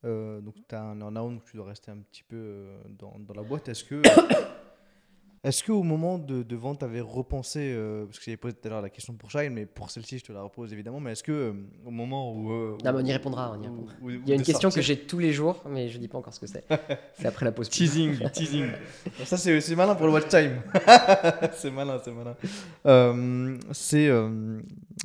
Euh, 0.05 0.41
donc, 0.41 0.55
tu 0.69 0.75
as 0.75 0.83
un 0.83 1.01
earn-out, 1.01 1.33
donc 1.33 1.45
tu 1.45 1.57
dois 1.57 1.67
rester 1.67 1.91
un 1.91 1.99
petit 1.99 2.23
peu 2.23 2.37
euh, 2.37 2.79
dans, 2.99 3.17
dans, 3.19 3.35
la 3.35 3.43
boîte. 3.43 3.69
Est-ce 3.69 3.85
que 3.85 4.03
est-ce 5.45 5.63
qu'au 5.63 5.83
moment 5.83 6.19
de, 6.19 6.43
de 6.43 6.57
vente, 6.57 6.79
tu 6.79 6.85
avais 6.85 7.01
repensé, 7.01 7.73
euh, 7.75 8.07
parce 8.07 8.19
que 8.19 8.25
j'avais 8.25 8.37
posé 8.37 8.55
tout 8.55 8.67
à 8.67 8.71
l'heure 8.71 8.83
la 8.83 8.91
question 8.91 9.15
pour 9.15 9.31
Shine, 9.31 9.53
mais 9.53 9.67
pour 9.67 9.91
celle-ci, 9.91 10.19
je 10.19 10.25
te 10.25 10.33
la 10.33 10.43
repose 10.43 10.73
évidemment, 10.73 11.01
mais 11.01 11.13
est-ce 11.13 11.23
que 11.23 11.33
euh, 11.33 11.53
au 11.85 11.91
moment 11.91 12.33
où, 12.35 12.51
Non, 12.51 12.77
mais 12.83 12.91
on 12.93 13.05
y 13.05 13.13
répondra. 13.13 13.55
On 13.57 13.63
y 13.63 13.67
répondra. 13.67 13.95
Où, 14.01 14.07
où, 14.07 14.11
Il 14.11 14.29
y 14.29 14.33
a 14.33 14.37
une 14.37 14.43
question 14.43 14.71
sortir... 14.71 14.83
que 14.83 14.87
j'ai 14.87 14.99
tous 14.99 15.19
les 15.19 15.33
jours, 15.33 15.63
mais 15.69 15.89
je 15.89 15.99
dis 15.99 16.09
pas 16.09 16.19
encore 16.19 16.33
ce 16.33 16.41
que 16.41 16.47
c'est. 16.47 16.65
c'est 17.15 17.27
après 17.27 17.45
la 17.45 17.53
pause. 17.53 17.69
teasing, 17.69 18.19
teasing. 18.33 18.69
Ça, 19.25 19.37
c'est 19.37 19.77
malin 19.77 19.95
pour 19.95 20.07
le 20.07 20.13
watch 20.13 20.29
time. 20.29 20.63
c'est 21.53 21.71
malin, 21.71 22.01
c'est 22.05 22.13
malin. 22.13 23.59
c'est. 23.73 24.11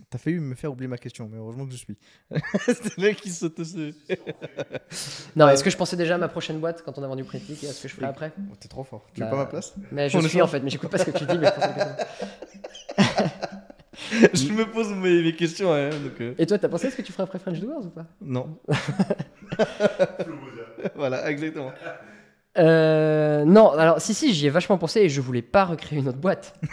T'as 0.09 0.17
failli 0.17 0.39
me 0.39 0.55
faire 0.55 0.71
oublier 0.71 0.87
ma 0.87 0.97
question, 0.97 1.29
mais 1.31 1.37
heureusement 1.37 1.65
que 1.65 1.71
je 1.71 1.77
suis. 1.77 1.97
c'est 2.65 2.97
le 2.97 3.03
mec 3.03 3.17
qui 3.17 3.31
saute 3.31 3.57
dessus. 3.57 3.93
non, 5.35 5.49
est-ce 5.49 5.63
que 5.63 5.69
je 5.69 5.77
pensais 5.77 5.97
déjà 5.97 6.15
à 6.15 6.17
ma 6.17 6.27
prochaine 6.27 6.59
boîte 6.59 6.83
quand 6.83 6.97
on 6.97 7.03
a 7.03 7.07
vendu 7.07 7.23
Critique 7.23 7.63
et 7.63 7.69
à 7.69 7.73
ce 7.73 7.83
que 7.83 7.87
je 7.87 7.95
ferai 7.95 8.07
après 8.07 8.31
oh, 8.37 8.55
T'es 8.59 8.67
trop 8.67 8.83
fort. 8.83 9.05
Tu 9.13 9.19
bah, 9.19 9.27
veux 9.27 9.31
pas 9.31 9.37
ma 9.37 9.45
place 9.45 9.75
mais 9.91 10.09
je 10.09 10.19
suis 10.19 10.41
en 10.41 10.47
fait, 10.47 10.61
mais 10.61 10.69
j'écoute 10.69 10.89
pas 10.89 10.97
ce 10.97 11.05
que 11.05 11.17
tu 11.17 11.25
dis. 11.25 11.37
Mais 11.37 11.51
je, 14.33 14.35
je 14.47 14.53
me 14.53 14.71
pose 14.71 14.93
mes, 14.93 15.23
mes 15.23 15.35
questions. 15.35 15.73
Hein, 15.73 15.89
donc, 15.89 16.21
euh... 16.21 16.33
Et 16.37 16.45
toi, 16.45 16.57
t'as 16.57 16.69
pensé 16.69 16.87
à 16.87 16.91
ce 16.91 16.95
que 16.95 17.01
tu 17.01 17.11
ferais 17.11 17.23
après 17.23 17.39
French 17.39 17.59
Doers 17.59 17.85
ou 17.85 17.89
pas? 17.89 18.05
Non. 18.21 18.57
voilà, 20.95 21.29
exactement. 21.29 21.71
Euh, 22.57 23.45
non, 23.45 23.71
alors 23.71 24.01
si, 24.01 24.13
si, 24.13 24.33
j'y 24.33 24.47
ai 24.47 24.49
vachement 24.49 24.77
pensé 24.77 25.01
et 25.01 25.09
je 25.09 25.21
voulais 25.21 25.41
pas 25.41 25.65
recréer 25.65 25.99
une 25.99 26.07
autre 26.07 26.17
boîte. 26.17 26.55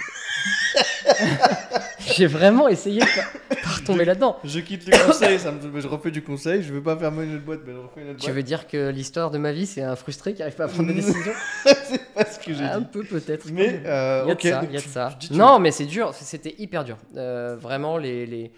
J'ai 2.15 2.27
vraiment 2.27 2.69
essayé 2.69 3.01
de 3.01 3.07
pas, 3.07 3.71
retomber 3.77 4.05
là-dedans. 4.05 4.37
Je 4.45 4.61
quitte 4.61 4.87
le 4.87 5.07
conseil, 5.07 5.39
ça 5.39 5.53
me, 5.53 5.81
je 5.81 5.89
refais 5.89 6.11
du 6.11 6.23
conseil, 6.23 6.63
je 6.63 6.73
veux 6.73 6.83
pas 6.83 6.97
faire 6.97 7.13
une 7.21 7.35
autre 7.35 7.45
boîte, 7.45 7.61
mais 7.67 7.73
je 7.73 7.79
refais 7.79 8.01
une 8.01 8.11
autre 8.11 8.19
boîte. 8.19 8.27
Tu 8.27 8.31
veux 8.31 8.43
dire 8.43 8.67
que 8.67 8.91
l'histoire 8.91 9.31
de 9.31 9.39
ma 9.39 9.53
vie, 9.53 9.67
c'est 9.67 9.83
un 9.83 9.97
frustré 9.97 10.35
qui 10.35 10.43
arrive 10.43 10.55
pas 10.55 10.65
à 10.65 10.69
prendre 10.69 10.89
des 10.89 10.95
décisions? 11.03 11.33
C'est 11.65 12.15
pas 12.15 12.25
ce 12.25 12.39
que 12.39 12.53
j'ai 12.53 12.55
dit. 12.55 12.65
Un 12.65 12.83
peu 12.83 13.03
peut-être. 13.03 13.47
Mais 13.53 13.83
euh, 13.85 14.23
il 14.25 14.29
y 14.29 14.31
a 14.31 14.35
okay, 14.35 14.51
de 14.51 14.55
ça, 14.55 14.65
y 14.65 14.77
a 14.77 14.81
de 14.81 14.87
ça. 14.87 15.19
Non, 15.33 15.59
mais 15.59 15.73
c'est 15.73 15.85
dur, 15.85 16.15
c'était 16.15 16.55
hyper 16.59 16.85
dur. 16.85 16.97
Euh, 17.17 17.57
vraiment, 17.57 17.99
les, 17.99 18.25
les... 18.27 18.53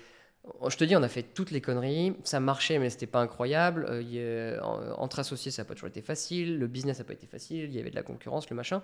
Je 0.69 0.77
te 0.77 0.85
dis, 0.85 0.97
on 0.97 1.03
a 1.03 1.09
fait 1.09 1.23
toutes 1.23 1.51
les 1.51 1.61
conneries. 1.61 2.15
Ça 2.25 2.41
marchait, 2.41 2.79
mais 2.79 2.91
c'était 2.91 3.07
pas 3.07 3.21
incroyable. 3.21 3.87
Euh, 3.89 4.59
a... 4.61 4.99
Entre 4.99 5.19
associés, 5.19 5.51
ça 5.51 5.63
n'a 5.63 5.67
pas 5.67 5.75
toujours 5.75 5.89
été 5.89 6.03
facile. 6.03 6.59
Le 6.59 6.67
business 6.67 6.99
n'a 6.99 7.05
pas 7.05 7.13
été 7.13 7.27
facile. 7.27 7.65
Il 7.65 7.75
y 7.75 7.81
avait 7.81 7.91
de 7.91 7.97
la 7.97 8.03
concurrence, 8.03 8.49
le 8.51 8.57
machin. 8.57 8.83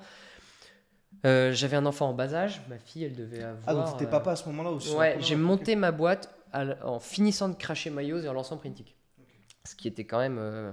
Euh, 1.25 1.53
J'avais 1.53 1.77
un 1.77 1.87
enfant 1.87 2.09
en 2.09 2.15
bas 2.15 2.35
âge. 2.35 2.63
Ma 2.69 2.79
fille, 2.79 3.05
elle 3.05 3.17
devait 3.17 3.43
avoir. 3.43 3.63
Ah, 3.67 3.75
donc 3.75 3.93
t'étais 3.93 4.07
euh... 4.07 4.11
papa 4.11 4.33
à 4.33 4.37
ce 4.37 4.47
moment-là 4.49 4.71
aussi 4.71 4.95
Ouais, 4.95 5.17
j'ai 5.21 5.37
monté 5.37 5.77
ma 5.77 5.93
boîte 5.93 6.35
à... 6.53 6.87
en 6.87 7.01
finissant 7.01 7.49
de 7.49 7.55
cracher 7.55 7.91
Maillot 7.91 8.21
et 8.21 8.29
en 8.29 8.33
lançant 8.33 8.57
Printic. 8.57 8.97
Okay. 9.19 9.39
Ce 9.65 9.75
qui 9.75 9.89
était 9.89 10.05
quand 10.05 10.19
même 10.19 10.39
euh, 10.39 10.73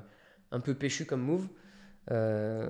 un 0.52 0.60
peu 0.60 0.74
péchu 0.74 1.06
comme 1.06 1.22
move. 1.22 1.48
Euh, 2.10 2.68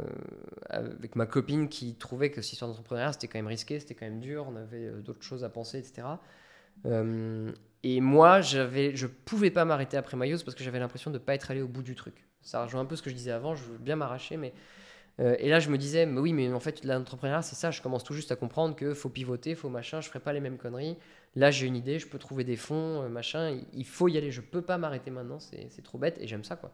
avec 0.69 1.15
ma 1.15 1.25
copine 1.25 1.69
qui 1.69 1.95
trouvait 1.95 2.31
que 2.31 2.41
cette 2.41 2.53
histoire 2.53 2.69
d'entrepreneuriat 2.69 3.13
c'était 3.13 3.29
quand 3.29 3.39
même 3.39 3.47
risqué, 3.47 3.79
c'était 3.79 3.95
quand 3.95 4.05
même 4.05 4.19
dur, 4.19 4.45
on 4.49 4.57
avait 4.57 4.87
euh, 4.87 5.01
d'autres 5.01 5.23
choses 5.23 5.45
à 5.45 5.49
penser, 5.49 5.79
etc. 5.79 6.05
Euh, 6.85 7.51
et 7.83 8.01
moi, 8.01 8.41
j'avais, 8.41 8.95
je 8.95 9.07
pouvais 9.07 9.51
pas 9.51 9.65
m'arrêter 9.65 9.97
après 9.97 10.17
Mayos 10.17 10.39
parce 10.45 10.55
que 10.55 10.63
j'avais 10.63 10.79
l'impression 10.79 11.11
de 11.11 11.17
pas 11.17 11.33
être 11.33 11.51
allé 11.51 11.61
au 11.61 11.67
bout 11.67 11.83
du 11.83 11.95
truc. 11.95 12.27
Ça 12.41 12.63
rejoint 12.63 12.81
un 12.81 12.85
peu 12.85 12.95
ce 12.95 13.01
que 13.01 13.09
je 13.09 13.15
disais 13.15 13.31
avant, 13.31 13.55
je 13.55 13.63
veux 13.63 13.77
bien 13.77 13.95
m'arracher, 13.95 14.37
mais. 14.37 14.53
Euh, 15.19 15.35
et 15.39 15.49
là, 15.49 15.59
je 15.59 15.69
me 15.69 15.77
disais, 15.77 16.05
mais 16.05 16.19
oui, 16.19 16.31
mais 16.31 16.51
en 16.53 16.59
fait, 16.59 16.85
l'entrepreneuriat, 16.85 17.41
c'est 17.41 17.55
ça, 17.55 17.69
je 17.69 17.81
commence 17.81 18.03
tout 18.03 18.13
juste 18.13 18.31
à 18.31 18.35
comprendre 18.35 18.75
qu'il 18.75 18.95
faut 18.95 19.09
pivoter, 19.09 19.55
faut 19.55 19.69
machin, 19.69 19.99
je 19.99 20.07
ferai 20.07 20.19
pas 20.19 20.31
les 20.31 20.39
mêmes 20.39 20.57
conneries. 20.57 20.97
Là, 21.35 21.51
j'ai 21.51 21.67
une 21.67 21.75
idée, 21.75 21.99
je 21.99 22.07
peux 22.07 22.17
trouver 22.17 22.43
des 22.43 22.55
fonds, 22.55 23.03
euh, 23.03 23.09
machin, 23.09 23.59
il 23.73 23.85
faut 23.85 24.07
y 24.07 24.17
aller, 24.17 24.31
je 24.31 24.41
peux 24.41 24.61
pas 24.61 24.77
m'arrêter 24.77 25.11
maintenant, 25.11 25.39
c'est 25.39 25.83
trop 25.83 25.97
bête, 25.97 26.17
et 26.19 26.27
j'aime 26.27 26.43
ça, 26.43 26.55
quoi. 26.55 26.73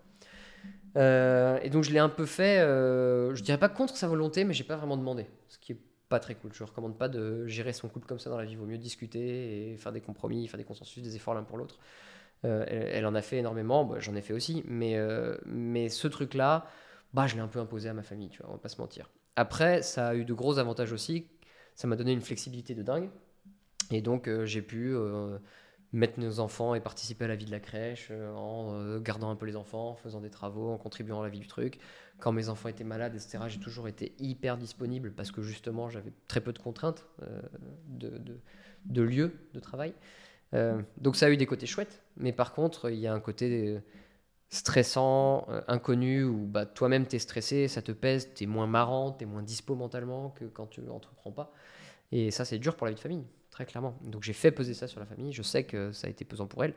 Euh, 0.97 1.59
et 1.61 1.69
donc, 1.69 1.84
je 1.84 1.91
l'ai 1.91 1.99
un 1.99 2.09
peu 2.09 2.25
fait, 2.25 2.59
euh, 2.59 3.35
je 3.35 3.43
dirais 3.43 3.57
pas 3.57 3.69
contre 3.69 3.95
sa 3.97 4.07
volonté, 4.07 4.43
mais 4.43 4.53
j'ai 4.53 4.63
pas 4.63 4.77
vraiment 4.77 4.97
demandé, 4.97 5.27
ce 5.47 5.57
qui 5.57 5.73
est 5.73 5.79
pas 6.09 6.19
très 6.19 6.35
cool. 6.35 6.53
Je 6.53 6.63
recommande 6.63 6.97
pas 6.97 7.09
de 7.09 7.47
gérer 7.47 7.73
son 7.73 7.89
couple 7.89 8.07
comme 8.07 8.19
ça 8.19 8.29
dans 8.29 8.38
la 8.38 8.45
vie. 8.45 8.55
Vaut 8.55 8.65
mieux 8.65 8.77
discuter 8.77 9.71
et 9.71 9.77
faire 9.77 9.91
des 9.91 10.01
compromis, 10.01 10.47
faire 10.47 10.57
des 10.57 10.63
consensus, 10.63 11.03
des 11.03 11.15
efforts 11.15 11.34
l'un 11.34 11.43
pour 11.43 11.57
l'autre. 11.57 11.79
Euh, 12.45 12.65
elle, 12.67 12.88
elle, 12.91 13.05
en 13.05 13.15
a 13.15 13.21
fait 13.21 13.38
énormément, 13.38 13.84
bah, 13.84 13.97
j'en 13.99 14.15
ai 14.15 14.21
fait 14.21 14.34
aussi. 14.34 14.63
Mais, 14.67 14.95
euh, 14.95 15.38
mais 15.45 15.89
ce 15.89 16.07
truc-là, 16.07 16.67
bah, 17.13 17.27
je 17.27 17.35
l'ai 17.35 17.41
un 17.41 17.47
peu 17.47 17.59
imposé 17.59 17.89
à 17.89 17.93
ma 17.93 18.03
famille, 18.03 18.29
tu 18.29 18.39
vois, 18.41 18.49
on 18.49 18.53
va 18.53 18.59
pas 18.59 18.69
se 18.69 18.79
mentir. 18.79 19.09
Après, 19.35 19.81
ça 19.81 20.09
a 20.09 20.15
eu 20.15 20.25
de 20.25 20.34
gros 20.34 20.59
avantages 20.59 20.91
aussi. 20.91 21.27
Ça 21.75 21.88
m'a 21.88 21.95
donné 21.95 22.11
une 22.11 22.21
flexibilité 22.21 22.73
de 22.75 22.84
dingue. 22.84 23.09
Et 23.91 24.01
donc, 24.01 24.27
euh, 24.27 24.45
j'ai 24.45 24.61
pu 24.61 24.95
mettre 25.93 26.19
nos 26.19 26.39
enfants 26.39 26.76
et 26.76 26.81
participer 26.81 27.26
à 27.26 27.27
la 27.30 27.35
vie 27.35 27.45
de 27.45 27.51
la 27.51 27.59
crèche 27.61 28.11
en 28.35 28.99
gardant 28.99 29.30
un 29.30 29.35
peu 29.35 29.45
les 29.45 29.55
enfants, 29.55 29.91
en 29.91 29.95
faisant 29.95 30.19
des 30.19 30.30
travaux, 30.30 30.69
en 30.69 30.77
contribuant 30.77 31.22
à 31.22 31.23
la 31.23 31.30
vie 31.30 31.39
du 31.39 31.47
truc 31.47 31.80
quand 32.19 32.31
mes 32.31 32.49
enfants 32.49 32.69
étaient 32.69 32.84
malades, 32.84 33.15
etc., 33.15 33.39
j'ai 33.47 33.59
toujours 33.59 33.88
été 33.88 34.14
hyper 34.19 34.57
disponible 34.57 35.11
parce 35.11 35.31
que 35.31 35.41
justement 35.41 35.89
j'avais 35.89 36.11
très 36.27 36.41
peu 36.41 36.53
de 36.53 36.59
contraintes 36.59 37.05
euh, 37.22 37.41
de, 37.88 38.22
de, 38.85 39.01
lieu 39.01 39.34
de 39.53 39.59
travail. 39.59 39.93
Euh, 40.53 40.81
donc 40.97 41.15
ça 41.15 41.27
a 41.27 41.30
eu 41.30 41.38
des 41.38 41.45
côtés 41.45 41.68
chouettes, 41.68 42.01
mais 42.15 42.31
par 42.31 42.53
contre 42.53 42.89
il 42.89 42.99
y 42.99 43.07
a 43.07 43.14
un 43.14 43.19
côté 43.19 43.80
stressant, 44.49 45.45
euh, 45.49 45.61
inconnu, 45.68 46.23
où 46.23 46.47
bah, 46.47 46.65
toi-même 46.65 47.05
tu 47.05 47.18
es 47.18 47.19
stressé, 47.19 47.68
ça 47.68 47.81
te 47.81 47.91
pèse, 47.91 48.34
tu 48.34 48.45
es 48.45 48.47
moins 48.47 48.68
marrant, 48.68 49.11
tu 49.11 49.23
es 49.23 49.27
moins 49.27 49.43
dispo 49.43 49.76
mentalement 49.76 50.30
que 50.31 50.45
quand 50.45 50.68
tu 50.68 50.88
entreprends 50.89 51.31
pas. 51.31 51.53
Et 52.11 52.31
ça 52.31 52.45
c'est 52.45 52.57
dur 52.57 52.76
pour 52.76 52.88
la 52.88 52.91
vie 52.91 52.95
de 52.95 53.01
famille, 53.01 53.26
très 53.57 53.65
clairement. 53.65 53.97
Donc 54.03 54.21
j'ai 54.21 54.34
fait 54.34 54.51
peser 54.51 54.75
ça 54.75 54.88
sur 54.88 54.99
la 54.99 55.07
famille, 55.07 55.34
je 55.34 55.41
sais 55.41 55.63
que 55.63 55.91
ça 55.91 56.05
a 56.05 56.09
été 56.11 56.23
pesant 56.25 56.45
pour 56.45 56.63
elle. 56.63 56.75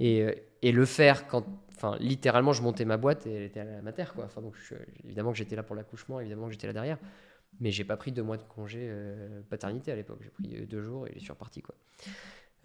Et, 0.00 0.26
et, 0.60 0.72
le 0.72 0.84
faire 0.84 1.28
quand, 1.28 1.46
enfin, 1.76 1.96
littéralement, 2.00 2.52
je 2.52 2.62
montais 2.62 2.84
ma 2.84 2.96
boîte 2.96 3.28
et 3.28 3.32
elle 3.32 3.42
était 3.44 3.60
à 3.60 3.80
ma 3.80 3.92
terre, 3.92 4.12
quoi. 4.12 4.24
Enfin, 4.24 4.42
donc, 4.42 4.54
évidemment 5.04 5.30
que 5.30 5.38
j'étais 5.38 5.54
là 5.54 5.62
pour 5.62 5.76
l'accouchement, 5.76 6.18
évidemment 6.18 6.46
que 6.46 6.52
j'étais 6.52 6.66
là 6.66 6.72
derrière, 6.72 6.98
mais 7.60 7.70
j'ai 7.70 7.84
pas 7.84 7.96
pris 7.96 8.10
deux 8.10 8.24
mois 8.24 8.36
de 8.36 8.42
congé 8.42 8.80
euh, 8.82 9.40
paternité 9.48 9.92
à 9.92 9.94
l'époque. 9.94 10.18
J'ai 10.20 10.30
pris 10.30 10.66
deux 10.66 10.82
jours 10.82 11.06
et 11.06 11.12
je 11.14 11.20
suis 11.20 11.30
reparti, 11.30 11.62
quoi. 11.62 11.76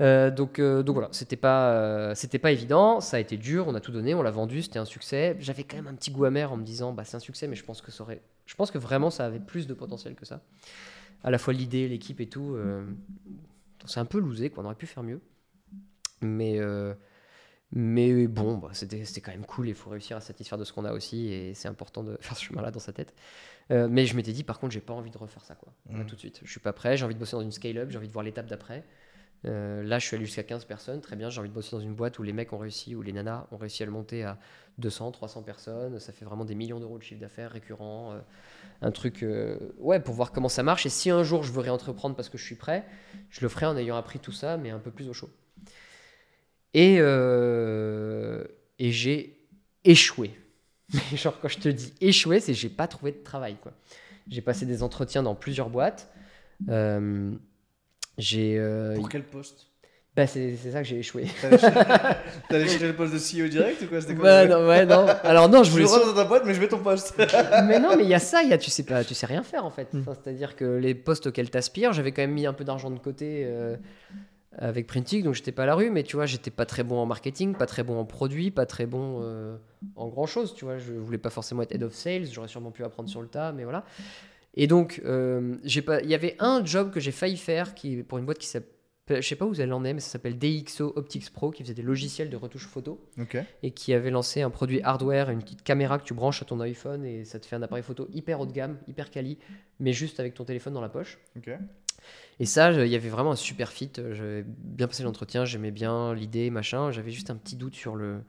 Euh, 0.01 0.31
donc, 0.31 0.57
euh, 0.57 0.81
donc 0.81 0.95
voilà, 0.95 1.09
c'était 1.11 1.35
pas, 1.35 2.15
c'était 2.15 2.39
pas 2.39 2.51
évident, 2.51 2.99
ça 2.99 3.17
a 3.17 3.19
été 3.19 3.38
dur, 3.38 3.67
on 3.67 3.75
a 3.75 3.79
tout 3.79 3.91
donné, 3.91 4.15
on 4.15 4.23
l'a 4.23 4.31
vendu, 4.31 4.63
c'était 4.63 4.79
un 4.79 4.85
succès. 4.85 5.38
J'avais 5.39 5.63
quand 5.63 5.77
même 5.77 5.88
un 5.88 5.93
petit 5.93 6.09
goût 6.09 6.25
amer 6.25 6.51
en 6.51 6.57
me 6.57 6.63
disant, 6.63 6.91
bah 6.91 7.03
c'est 7.05 7.15
un 7.15 7.19
succès, 7.19 7.47
mais 7.47 7.55
je 7.55 7.63
pense 7.63 7.81
que 7.83 7.91
ça 7.91 8.01
aurait, 8.01 8.23
je 8.47 8.55
pense 8.55 8.71
que 8.71 8.79
vraiment 8.79 9.11
ça 9.11 9.27
avait 9.27 9.39
plus 9.39 9.67
de 9.67 9.75
potentiel 9.75 10.15
que 10.15 10.25
ça. 10.25 10.41
À 11.23 11.29
la 11.29 11.38
fois 11.38 11.53
l'idée, 11.53 11.88
l'équipe 11.88 12.19
et 12.19 12.27
tout, 12.27 12.57
c'est 13.86 13.99
un 13.99 14.06
peu 14.06 14.20
lousé, 14.20 14.49
quoi. 14.49 14.64
On 14.64 14.66
aurait 14.66 14.76
pu 14.76 14.88
faire 14.88 15.03
mieux, 15.03 15.22
mais 16.22 16.60
mais 17.74 18.28
bon, 18.28 18.58
bah, 18.58 18.70
c'était 18.74 19.22
quand 19.22 19.32
même 19.32 19.45
cool. 19.45 19.70
Il 19.70 19.76
faut 19.76 19.90
réussir 19.90 20.18
à 20.18 20.22
satisfaire 20.22 20.58
de 20.58 20.66
ce 20.66 20.74
qu'on 20.74 20.84
a 20.84 20.91
aussi. 20.91 21.32
Et 21.32 21.53
c'est 21.53 21.70
important 21.70 22.03
de 22.03 22.18
faire 22.22 22.36
ce 22.36 22.44
chemin-là 22.44 22.72
dans 22.72 22.80
sa 22.80 22.91
tête. 22.91 23.14
Euh, 23.72 23.88
mais 23.90 24.06
je 24.06 24.16
m'étais 24.16 24.34
dit, 24.34 24.44
par 24.44 24.60
contre, 24.60 24.74
j'ai 24.74 24.82
pas 24.82 24.94
envie 24.94 25.12
de 25.12 25.18
refaire 25.18 25.45
ça. 25.45 25.56
Quoi. 25.56 25.74
Mmh. 25.90 26.06
tout 26.06 26.16
de 26.16 26.20
suite. 26.20 26.41
Je 26.44 26.52
suis 26.52 26.60
pas 26.60 26.74
prêt. 26.74 26.98
J'ai 26.98 27.06
envie 27.06 27.14
de 27.14 27.20
bosser 27.20 27.38
dans 27.38 27.41
une 27.41 27.52
scale-up. 27.52 27.90
J'ai 27.90 27.98
envie 27.98 28.08
de 28.08 28.14
voir 28.14 28.26
l'étape 28.26 28.48
d'après. 28.48 28.84
Euh, 29.45 29.81
là, 29.84 29.97
je 29.99 30.05
suis 30.05 30.15
allé 30.15 30.26
jusqu'à 30.26 30.43
15 30.43 30.65
personnes. 30.65 31.01
Très 31.01 31.15
bien. 31.15 31.30
J'ai 31.30 31.39
envie 31.39 31.49
de 31.49 31.53
bosser 31.53 31.72
dans 31.76 31.81
une 31.81 31.95
boîte 31.95 32.19
où 32.19 32.23
les 32.23 32.34
mecs 32.34 32.53
ont 32.53 32.57
réussi, 32.57 32.95
où 32.95 33.01
les 33.01 33.11
nanas 33.11 33.47
ont 33.51 33.57
réussi 33.57 33.84
à 33.84 33.85
le 33.85 33.91
monter 33.91 34.23
à 34.23 34.38
200, 34.77 35.11
300 35.11 35.43
personnes. 35.43 35.99
Ça 35.99 36.13
fait 36.13 36.26
vraiment 36.26 36.45
des 36.45 36.55
millions 36.55 36.80
d'euros 36.80 36.97
de 36.97 37.03
chiffre 37.03 37.22
d'affaires 37.22 37.51
récurrent. 37.51 38.13
Euh, 38.13 38.19
un 38.81 38.91
truc, 38.91 39.23
euh, 39.23 39.57
ouais, 39.80 39.99
pour 39.99 40.13
voir 40.13 40.31
comment 40.31 40.49
ça 40.49 40.63
marche. 40.63 40.85
Et 40.85 40.89
si 40.89 41.09
un 41.09 41.23
jour 41.23 41.43
je 41.43 41.51
veux 41.51 41.61
réentreprendre 41.61 42.15
parce 42.15 42.30
que 42.30 42.38
je 42.38 42.43
suis 42.43 42.55
prêt, 42.55 42.85
je 43.30 43.41
le 43.41 43.49
ferai 43.49 43.65
en 43.65 43.77
ayant 43.77 43.95
appris 43.95 44.19
tout 44.19 44.31
ça, 44.31 44.57
mais 44.57 44.69
un 44.69 44.80
peu 44.80 44.91
plus 44.91 45.09
au 45.09 45.13
chaud. 45.13 45.30
Et, 46.73 46.95
et 46.95 48.91
j'ai 48.91 49.38
échoué. 49.84 50.31
Genre, 51.13 51.38
quand 51.41 51.47
je 51.47 51.59
te 51.59 51.69
dis 51.69 51.93
échoué, 51.99 52.39
c'est 52.39 52.53
j'ai 52.53 52.69
pas 52.69 52.88
trouvé 52.88 53.11
de 53.11 53.23
travail. 53.23 53.57
J'ai 54.30 54.41
passé 54.41 54.65
des 54.65 54.84
entretiens 54.84 55.23
dans 55.23 55.35
plusieurs 55.35 55.69
boîtes. 55.69 56.09
J'ai. 58.17 58.57
euh, 58.59 58.95
Pour 58.95 59.09
quel 59.09 59.23
poste 59.23 59.67
bah, 60.13 60.27
c'est 60.27 60.57
c'est 60.57 60.71
ça 60.71 60.79
que 60.81 60.88
j'ai 60.89 60.99
échoué. 60.99 61.25
T'allais 61.41 61.57
chercher- 62.67 62.88
le 62.88 62.95
poste 62.97 63.13
de 63.13 63.17
CEO 63.17 63.47
direct 63.47 63.81
ou 63.81 63.88
quoi 63.88 64.01
C'était 64.01 64.13
quoi 64.13 64.25
Ouais, 64.25 64.43
le- 64.45 64.49
non, 64.53 64.67
ouais, 64.67 64.85
non. 64.85 65.05
Alors, 65.23 65.47
non, 65.47 65.59
je 65.63 65.67
Je 65.69 65.71
voulais. 65.71 65.85
rentre 65.85 66.07
dans 66.07 66.13
ta 66.21 66.25
boîte, 66.25 66.43
mais 66.45 66.53
je 66.53 66.59
mets 66.59 66.67
ton 66.67 66.79
poste. 66.79 67.13
mais 67.65 67.79
non, 67.79 67.95
mais 67.95 68.03
il 68.03 68.09
y 68.09 68.13
a 68.13 68.19
ça, 68.19 68.43
il 68.43 68.49
y 68.49 68.53
a, 68.53 68.57
tu 68.57 68.69
sais 68.69 68.83
pas, 68.83 69.05
tu 69.05 69.13
sais 69.13 69.25
rien 69.25 69.41
faire 69.41 69.63
en 69.65 69.69
Hmm. 69.69 69.73
fait. 69.73 69.88
Enfin, 69.95 70.13
C'est-à-dire 70.21 70.57
que 70.57 70.65
les 70.65 70.95
postes 70.95 71.27
auxquels 71.27 71.49
t'aspires, 71.49 71.93
j'avais 71.93 72.11
quand 72.11 72.23
même 72.23 72.33
mis 72.33 72.45
un 72.45 72.51
peu 72.51 72.65
d'argent 72.65 72.91
de 72.91 72.99
côté 72.99 73.43
euh, 73.45 73.77
avec 74.57 74.85
Printing, 74.85 75.23
donc 75.23 75.33
j'étais 75.33 75.53
pas 75.53 75.63
à 75.63 75.67
la 75.67 75.75
rue, 75.75 75.89
mais 75.91 76.03
tu 76.03 76.17
vois, 76.17 76.25
j'étais 76.25 76.51
pas 76.51 76.65
très 76.65 76.83
bon 76.83 76.97
en 76.99 77.05
marketing, 77.05 77.55
pas 77.55 77.65
très 77.65 77.83
bon 77.83 77.97
en 77.97 78.03
produit, 78.03 78.51
pas 78.51 78.65
très 78.65 78.85
bon 78.85 79.21
euh, 79.23 79.55
en 79.95 80.09
grand 80.09 80.25
chose, 80.25 80.53
tu 80.53 80.65
vois. 80.65 80.77
Je 80.77 80.91
voulais 80.91 81.17
pas 81.19 81.29
forcément 81.29 81.61
être 81.61 81.71
head 81.73 81.83
of 81.83 81.93
sales, 81.93 82.25
j'aurais 82.29 82.49
sûrement 82.49 82.71
pu 82.71 82.83
apprendre 82.83 83.07
sur 83.07 83.21
le 83.21 83.29
tas, 83.29 83.53
mais 83.53 83.63
voilà. 83.63 83.85
Et 84.56 84.68
donc, 84.68 85.02
euh, 85.06 85.57
pas, 85.86 86.02
il 86.02 86.10
y 86.10 86.15
avait 86.15 86.36
un 86.40 86.64
job 86.65 86.91
que 86.91 86.99
j'ai 86.99 87.11
failli 87.11 87.38
faire 87.38 87.73
qui, 87.73 88.03
pour 88.03 88.18
une 88.18 88.26
boîte 88.26 88.38
qui 88.38 88.48
s'appelle, 88.48 88.69
je 89.10 89.22
sais 89.22 89.36
pas 89.36 89.45
où 89.45 89.53
elle 89.57 89.73
en 89.73 89.84
est, 89.84 89.94
mais 89.94 89.99
ça 89.99 90.10
s'appelle 90.10 90.38
DxO 90.38 90.94
Optics 90.95 91.32
Pro, 91.32 91.52
qui 91.52 91.64
faisait 91.64 91.73
des 91.73 91.82
logiciels 91.82 92.30
de 92.30 92.38
retouche 92.38 92.68
photo 92.68 93.02
et 93.64 93.72
qui 93.72 93.94
avait 93.94 94.11
lancé 94.11 94.41
un 94.41 94.49
produit 94.49 94.82
hardware, 94.84 95.30
une 95.30 95.41
petite 95.41 95.64
caméra 95.64 95.98
que 95.99 96.03
tu 96.06 96.14
branches 96.14 96.41
à 96.41 96.45
ton 96.45 96.60
iPhone 96.61 97.03
et 97.06 97.26
ça 97.26 97.40
te 97.40 97.45
fait 97.45 97.56
un 97.57 97.61
appareil 97.61 97.84
photo 97.84 98.07
hyper 98.14 98.40
haut 98.40 98.45
de 98.45 98.53
gamme, 98.53 98.78
hyper 98.88 99.10
quali, 99.10 99.38
mais 99.80 99.91
juste 99.91 100.19
avec 100.19 100.34
ton 100.34 100.45
téléphone 100.45 100.73
dans 100.73 100.82
la 100.82 100.90
poche. 100.90 101.18
Et 102.40 102.45
ça, 102.45 102.72
il 102.72 102.88
y 102.91 102.95
avait 102.95 103.10
vraiment 103.10 103.32
un 103.32 103.36
super 103.36 103.69
fit. 103.72 103.91
euh, 103.99 104.14
J'avais 104.15 104.44
bien 104.48 104.88
passé 104.88 105.03
l'entretien, 105.03 105.45
j'aimais 105.45 105.72
bien 105.72 106.14
l'idée, 106.14 106.49
machin. 106.49 106.91
J'avais 106.91 107.11
juste 107.11 107.30
un 107.30 107.36
petit 107.36 107.56
doute 107.56 107.76
sur 107.76 107.95
le, 107.95 108.22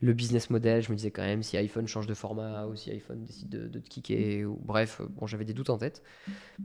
le 0.00 0.12
business 0.12 0.50
model. 0.50 0.82
Je 0.82 0.90
me 0.90 0.96
disais 0.96 1.10
quand 1.10 1.22
même 1.22 1.42
si 1.42 1.56
iPhone 1.56 1.88
change 1.88 2.06
de 2.06 2.14
format 2.14 2.66
ou 2.66 2.76
si 2.76 2.90
iPhone 2.90 3.24
décide 3.24 3.48
de, 3.48 3.66
de 3.66 3.78
te 3.80 3.88
kicker. 3.88 4.44
Ou, 4.44 4.56
bref, 4.62 5.00
euh, 5.00 5.06
bon, 5.08 5.26
j'avais 5.26 5.44
des 5.44 5.54
doutes 5.54 5.70
en 5.70 5.78
tête. 5.78 6.02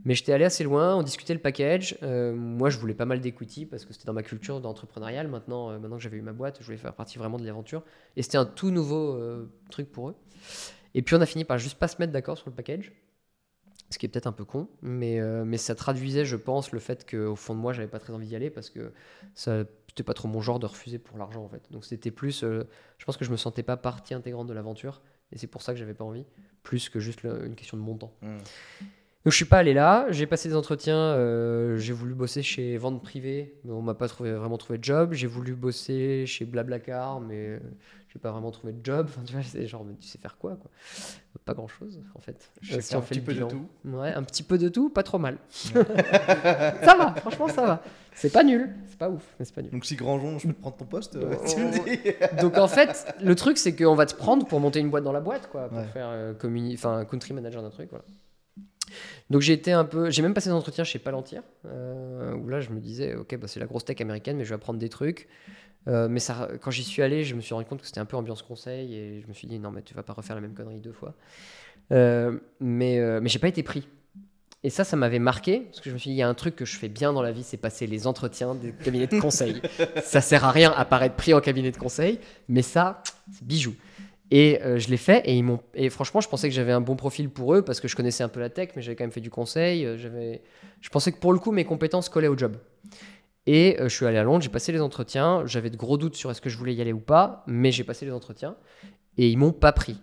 Mais 0.05 0.13
j'étais 0.13 0.33
allé 0.33 0.45
assez 0.45 0.63
loin, 0.63 0.95
on 0.95 1.03
discutait 1.03 1.33
le 1.33 1.39
package. 1.39 1.97
Euh, 2.03 2.33
moi, 2.35 2.69
je 2.69 2.77
voulais 2.77 2.93
pas 2.93 3.05
mal 3.05 3.21
d'equity 3.21 3.65
parce 3.65 3.85
que 3.85 3.93
c'était 3.93 4.05
dans 4.05 4.13
ma 4.13 4.23
culture 4.23 4.61
d'entrepreneurial. 4.61 5.27
Maintenant, 5.27 5.71
euh, 5.71 5.79
maintenant 5.79 5.97
que 5.97 6.03
j'avais 6.03 6.17
eu 6.17 6.21
ma 6.21 6.33
boîte, 6.33 6.57
je 6.59 6.65
voulais 6.65 6.77
faire 6.77 6.93
partie 6.93 7.17
vraiment 7.17 7.37
de 7.37 7.45
l'aventure. 7.45 7.83
Et 8.15 8.21
c'était 8.21 8.37
un 8.37 8.45
tout 8.45 8.69
nouveau 8.69 9.15
euh, 9.15 9.51
truc 9.71 9.91
pour 9.91 10.09
eux. 10.09 10.15
Et 10.93 11.01
puis 11.01 11.15
on 11.15 11.21
a 11.21 11.25
fini 11.25 11.43
par 11.43 11.57
juste 11.57 11.79
pas 11.79 11.87
se 11.87 11.97
mettre 11.99 12.13
d'accord 12.13 12.37
sur 12.37 12.49
le 12.49 12.55
package. 12.55 12.91
Ce 13.89 13.97
qui 13.97 14.05
est 14.05 14.09
peut-être 14.09 14.27
un 14.27 14.31
peu 14.31 14.45
con, 14.45 14.69
mais, 14.81 15.21
mais 15.45 15.57
ça 15.57 15.75
traduisait, 15.75 16.25
je 16.25 16.35
pense, 16.35 16.71
le 16.71 16.79
fait 16.79 17.07
qu'au 17.07 17.35
fond 17.35 17.53
de 17.53 17.59
moi, 17.59 17.73
j'avais 17.73 17.87
pas 17.87 17.99
très 17.99 18.11
envie 18.11 18.25
d'y 18.25 18.35
aller 18.35 18.49
parce 18.49 18.71
que 18.71 18.91
ça 19.35 19.65
c'était 19.93 20.03
pas 20.03 20.15
trop 20.15 20.27
mon 20.27 20.41
genre 20.41 20.57
de 20.59 20.65
refuser 20.65 20.97
pour 20.97 21.19
l'argent 21.19 21.43
en 21.43 21.47
fait. 21.49 21.61
Donc 21.71 21.85
c'était 21.85 22.09
plus, 22.09 22.43
euh, 22.43 22.63
je 22.97 23.05
pense 23.05 23.15
que 23.15 23.23
je 23.25 23.29
me 23.31 23.37
sentais 23.37 23.61
pas 23.61 23.77
partie 23.77 24.15
intégrante 24.15 24.47
de 24.47 24.53
l'aventure 24.53 25.01
et 25.31 25.37
c'est 25.37 25.45
pour 25.47 25.61
ça 25.61 25.71
que 25.73 25.77
j'avais 25.79 25.93
pas 25.93 26.03
envie, 26.03 26.25
plus 26.63 26.89
que 26.89 26.99
juste 26.99 27.21
le- 27.21 27.45
une 27.45 27.55
question 27.55 27.77
de 27.77 27.83
montant. 27.83 28.11
Hmm. 28.23 28.37
Donc 29.25 29.31
je 29.31 29.35
suis 29.37 29.45
pas 29.45 29.59
allé 29.59 29.73
là, 29.73 30.07
j'ai 30.09 30.25
passé 30.25 30.49
des 30.49 30.55
entretiens, 30.55 30.97
euh, 30.97 31.77
j'ai 31.77 31.93
voulu 31.93 32.13
bosser 32.15 32.41
chez 32.41 32.75
Vente 32.77 33.01
Privée, 33.03 33.53
mais 33.63 33.71
on 33.71 33.81
m'a 33.81 33.93
pas 33.93 34.07
trouvé, 34.09 34.33
vraiment 34.33 34.57
trouvé 34.57 34.79
de 34.79 34.83
job. 34.83 35.13
J'ai 35.13 35.27
voulu 35.27 35.53
bosser 35.53 36.25
chez 36.25 36.43
Blablacar, 36.43 37.21
mais 37.21 37.59
j'ai 38.13 38.19
pas 38.19 38.31
vraiment 38.31 38.51
trouvé 38.51 38.73
de 38.73 38.85
job. 38.85 39.07
Enfin, 39.09 39.21
tu 39.25 39.33
vois, 39.33 39.41
c'est 39.43 39.65
genre, 39.65 39.83
mais 39.83 39.95
tu 39.95 40.07
sais 40.07 40.19
faire 40.19 40.37
quoi, 40.37 40.55
quoi? 40.55 40.69
Pas 41.45 41.53
grand 41.55 41.67
chose, 41.67 41.99
en 42.15 42.19
fait. 42.21 42.51
Je 42.61 42.73
Euh, 42.73 42.75
sais 42.75 42.81
si 42.81 42.89
faire 42.91 42.99
on 42.99 43.01
un 43.01 43.05
fait 43.05 43.15
petit 43.15 43.21
peu 43.21 43.33
de 43.33 43.43
tout. 43.43 43.67
Ouais, 43.85 44.13
un 44.13 44.23
petit 44.23 44.43
peu 44.43 44.57
de 44.57 44.69
tout, 44.69 44.89
pas 44.89 45.03
trop 45.03 45.17
mal. 45.17 45.37
ça 45.49 46.95
va, 46.95 47.15
franchement, 47.17 47.47
ça 47.47 47.65
va. 47.65 47.83
C'est 48.15 48.31
pas 48.31 48.43
nul, 48.43 48.69
c'est 48.87 48.97
pas 48.99 49.09
ouf, 49.09 49.23
mais 49.39 49.45
c'est 49.45 49.55
pas 49.55 49.61
nul. 49.63 49.71
Donc 49.71 49.85
si 49.85 49.95
Grandjean, 49.95 50.37
je 50.37 50.47
peux 50.47 50.53
te 50.53 50.59
prendre 50.61 50.77
ton 50.77 50.85
poste, 50.85 51.15
euh, 51.15 51.35
Oh. 51.41 51.45
tu 51.47 51.59
me 51.59 51.71
dis. 51.71 52.15
Donc 52.41 52.57
en 52.59 52.67
fait, 52.67 53.13
le 53.21 53.33
truc 53.35 53.57
c'est 53.57 53.75
qu'on 53.75 53.95
va 53.95 54.05
te 54.05 54.13
prendre 54.15 54.45
pour 54.45 54.59
monter 54.59 54.79
une 54.79 54.91
boîte 54.91 55.03
dans 55.03 55.11
la 55.11 55.19
boîte, 55.21 55.49
quoi, 55.49 55.67
pour 55.67 55.79
Ouais. 55.79 55.85
faire 55.87 56.07
euh, 56.09 56.33
communi- 56.33 56.75
enfin 56.75 57.03
country 57.05 57.33
manager 57.33 57.63
d'un 57.63 57.71
truc, 57.71 57.89
voilà. 57.89 58.05
Donc 59.31 59.41
j'ai 59.41 59.53
été 59.53 59.71
un 59.71 59.85
peu, 59.85 60.11
j'ai 60.11 60.21
même 60.21 60.35
passé 60.35 60.49
des 60.49 60.55
entretiens 60.55 60.83
chez 60.83 60.99
Palantir, 60.99 61.41
euh, 61.65 62.35
où 62.35 62.47
là 62.49 62.61
je 62.61 62.69
me 62.69 62.79
disais, 62.79 63.15
ok, 63.15 63.35
bah, 63.37 63.47
c'est 63.47 63.59
la 63.59 63.65
grosse 63.65 63.83
tech 63.85 63.99
américaine, 64.01 64.37
mais 64.37 64.43
je 64.43 64.49
vais 64.49 64.55
apprendre 64.55 64.77
des 64.77 64.89
trucs. 64.89 65.27
Euh, 65.87 66.07
mais 66.09 66.19
ça, 66.19 66.49
quand 66.61 66.71
j'y 66.71 66.83
suis 66.83 67.01
allé, 67.01 67.23
je 67.23 67.35
me 67.35 67.41
suis 67.41 67.53
rendu 67.53 67.65
compte 67.65 67.81
que 67.81 67.87
c'était 67.87 67.99
un 67.99 68.05
peu 68.05 68.17
ambiance 68.17 68.41
conseil 68.41 68.95
et 68.95 69.21
je 69.21 69.27
me 69.27 69.33
suis 69.33 69.47
dit 69.47 69.59
non 69.59 69.71
mais 69.71 69.81
tu 69.81 69.93
vas 69.93 70.03
pas 70.03 70.13
refaire 70.13 70.35
la 70.35 70.41
même 70.41 70.53
connerie 70.53 70.79
deux 70.79 70.93
fois. 70.93 71.13
Euh, 71.91 72.39
mais 72.59 72.99
euh, 72.99 73.19
mais 73.21 73.29
j'ai 73.29 73.39
pas 73.39 73.49
été 73.49 73.63
pris. 73.63 73.87
Et 74.65 74.69
ça, 74.69 74.85
ça 74.85 74.95
m'avait 74.95 75.19
marqué 75.19 75.59
parce 75.59 75.81
que 75.81 75.89
je 75.89 75.93
me 75.93 75.99
suis 75.99 76.11
dit 76.11 76.15
il 76.15 76.19
y 76.19 76.21
a 76.21 76.29
un 76.29 76.33
truc 76.33 76.55
que 76.55 76.63
je 76.63 76.77
fais 76.77 76.87
bien 76.87 77.11
dans 77.11 77.21
la 77.21 77.33
vie, 77.33 77.43
c'est 77.43 77.57
passer 77.57 77.85
les 77.85 78.07
entretiens 78.07 78.55
des 78.55 78.71
cabinets 78.71 79.07
de 79.07 79.19
conseil. 79.19 79.61
ça 80.03 80.21
sert 80.21 80.45
à 80.45 80.51
rien 80.51 80.71
à 80.71 80.85
paraître 80.85 81.15
pris 81.15 81.33
en 81.33 81.41
cabinet 81.41 81.71
de 81.71 81.77
conseil, 81.77 82.19
mais 82.47 82.61
ça, 82.61 83.03
c'est 83.33 83.43
bijou. 83.43 83.75
Et 84.31 84.59
je 84.63 84.87
l'ai 84.87 84.97
fait 84.97 85.21
et 85.25 85.35
ils 85.35 85.43
m'ont 85.43 85.59
et 85.75 85.89
franchement, 85.91 86.21
je 86.21 86.29
pensais 86.29 86.47
que 86.47 86.55
j'avais 86.55 86.71
un 86.71 86.81
bon 86.81 86.95
profil 86.95 87.29
pour 87.29 87.53
eux 87.53 87.61
parce 87.61 87.79
que 87.79 87.87
je 87.89 87.95
connaissais 87.95 88.23
un 88.23 88.29
peu 88.29 88.39
la 88.39 88.49
tech, 88.49 88.69
mais 88.75 88.81
j'avais 88.81 88.95
quand 88.95 89.03
même 89.03 89.11
fait 89.11 89.21
du 89.21 89.29
conseil. 89.29 89.85
J'avais, 89.97 90.41
je 90.79 90.89
pensais 90.89 91.11
que 91.11 91.19
pour 91.19 91.33
le 91.33 91.39
coup, 91.39 91.51
mes 91.51 91.65
compétences 91.65 92.07
collaient 92.07 92.29
au 92.29 92.37
job. 92.37 92.55
Et 93.45 93.77
euh, 93.79 93.89
je 93.89 93.95
suis 93.95 94.05
allé 94.05 94.17
à 94.17 94.23
Londres, 94.23 94.41
j'ai 94.41 94.49
passé 94.49 94.71
les 94.71 94.81
entretiens. 94.81 95.43
J'avais 95.45 95.69
de 95.69 95.77
gros 95.77 95.97
doutes 95.97 96.15
sur 96.15 96.31
est-ce 96.31 96.41
que 96.41 96.49
je 96.49 96.57
voulais 96.57 96.73
y 96.73 96.81
aller 96.81 96.93
ou 96.93 96.99
pas, 96.99 97.43
mais 97.47 97.71
j'ai 97.71 97.83
passé 97.83 98.05
les 98.05 98.11
entretiens 98.11 98.55
et 99.17 99.29
ils 99.29 99.37
m'ont 99.37 99.51
pas 99.51 99.73
pris. 99.73 100.01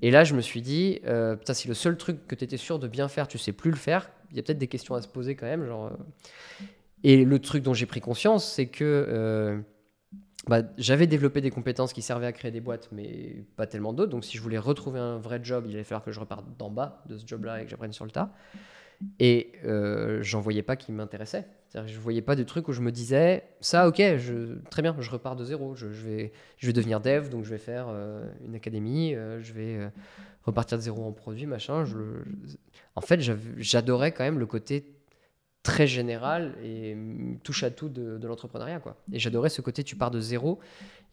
Et 0.00 0.10
là, 0.10 0.24
je 0.24 0.34
me 0.34 0.40
suis 0.40 0.62
dit, 0.62 1.00
euh, 1.06 1.36
putain, 1.36 1.54
si 1.54 1.68
le 1.68 1.74
seul 1.74 1.96
truc 1.96 2.26
que 2.26 2.34
tu 2.34 2.44
étais 2.44 2.56
sûr 2.56 2.78
de 2.78 2.88
bien 2.88 3.08
faire, 3.08 3.28
tu 3.28 3.38
sais 3.38 3.52
plus 3.52 3.70
le 3.70 3.76
faire, 3.76 4.10
il 4.30 4.36
y 4.36 4.40
a 4.40 4.42
peut-être 4.42 4.58
des 4.58 4.66
questions 4.66 4.94
à 4.94 5.02
se 5.02 5.06
poser 5.06 5.36
quand 5.36 5.46
même. 5.46 5.64
Genre, 5.64 5.86
euh. 5.86 6.64
Et 7.04 7.24
le 7.24 7.38
truc 7.38 7.62
dont 7.62 7.74
j'ai 7.74 7.86
pris 7.86 8.00
conscience, 8.00 8.50
c'est 8.50 8.66
que 8.66 9.62
bah, 10.48 10.62
j'avais 10.78 11.06
développé 11.06 11.40
des 11.40 11.50
compétences 11.50 11.92
qui 11.92 12.02
servaient 12.02 12.26
à 12.26 12.32
créer 12.32 12.50
des 12.50 12.60
boîtes, 12.60 12.88
mais 12.92 13.44
pas 13.56 13.66
tellement 13.66 13.92
d'autres. 13.92 14.10
Donc, 14.10 14.24
si 14.24 14.36
je 14.36 14.42
voulais 14.42 14.58
retrouver 14.58 14.98
un 15.00 15.18
vrai 15.18 15.40
job, 15.42 15.66
il 15.68 15.74
allait 15.74 15.84
falloir 15.84 16.04
que 16.04 16.12
je 16.12 16.20
reparte 16.20 16.46
d'en 16.58 16.70
bas 16.70 17.02
de 17.08 17.16
ce 17.18 17.26
job-là 17.26 17.60
et 17.60 17.64
que 17.64 17.70
j'apprenne 17.70 17.92
sur 17.92 18.04
le 18.04 18.12
tas. 18.12 18.32
Et 19.18 19.52
j'en 20.20 20.40
voyais 20.40 20.62
pas 20.62 20.76
qui 20.76 20.92
m'intéressait. 20.92 21.46
C'est-à-dire 21.72 21.90
que 21.90 21.94
Je 21.96 22.00
voyais 22.02 22.20
pas 22.20 22.36
de 22.36 22.42
trucs 22.42 22.68
où 22.68 22.72
je 22.72 22.82
me 22.82 22.92
disais, 22.92 23.44
ça, 23.62 23.88
ok, 23.88 23.96
je, 24.18 24.58
très 24.70 24.82
bien, 24.82 24.94
je 25.00 25.10
repars 25.10 25.36
de 25.36 25.44
zéro. 25.44 25.74
Je, 25.74 25.90
je 25.90 26.06
vais, 26.06 26.32
je 26.58 26.66
vais 26.66 26.72
devenir 26.74 27.00
dev, 27.00 27.30
donc 27.30 27.44
je 27.44 27.50
vais 27.50 27.56
faire 27.58 27.86
euh, 27.88 28.24
une 28.44 28.54
académie, 28.54 29.14
euh, 29.14 29.40
je 29.40 29.52
vais 29.54 29.76
euh, 29.76 29.88
repartir 30.44 30.76
de 30.76 30.82
zéro 30.82 31.02
en 31.04 31.12
produit, 31.12 31.46
machin. 31.46 31.84
Je, 31.86 31.96
je- 32.44 32.56
En 32.94 33.00
fait, 33.00 33.20
j'adorais 33.56 34.12
quand 34.12 34.22
même 34.24 34.38
le 34.38 34.44
côté 34.46 34.84
très 35.62 35.86
général 35.86 36.56
et 36.62 36.96
touche 37.44 37.62
à 37.62 37.70
tout 37.70 37.88
de, 37.88 38.18
de 38.18 38.26
l'entrepreneuriat 38.26 38.80
quoi. 38.80 38.96
Et 39.12 39.18
j'adorais 39.20 39.48
ce 39.48 39.62
côté 39.62 39.84
tu 39.84 39.94
pars 39.94 40.10
de 40.10 40.18
zéro 40.20 40.58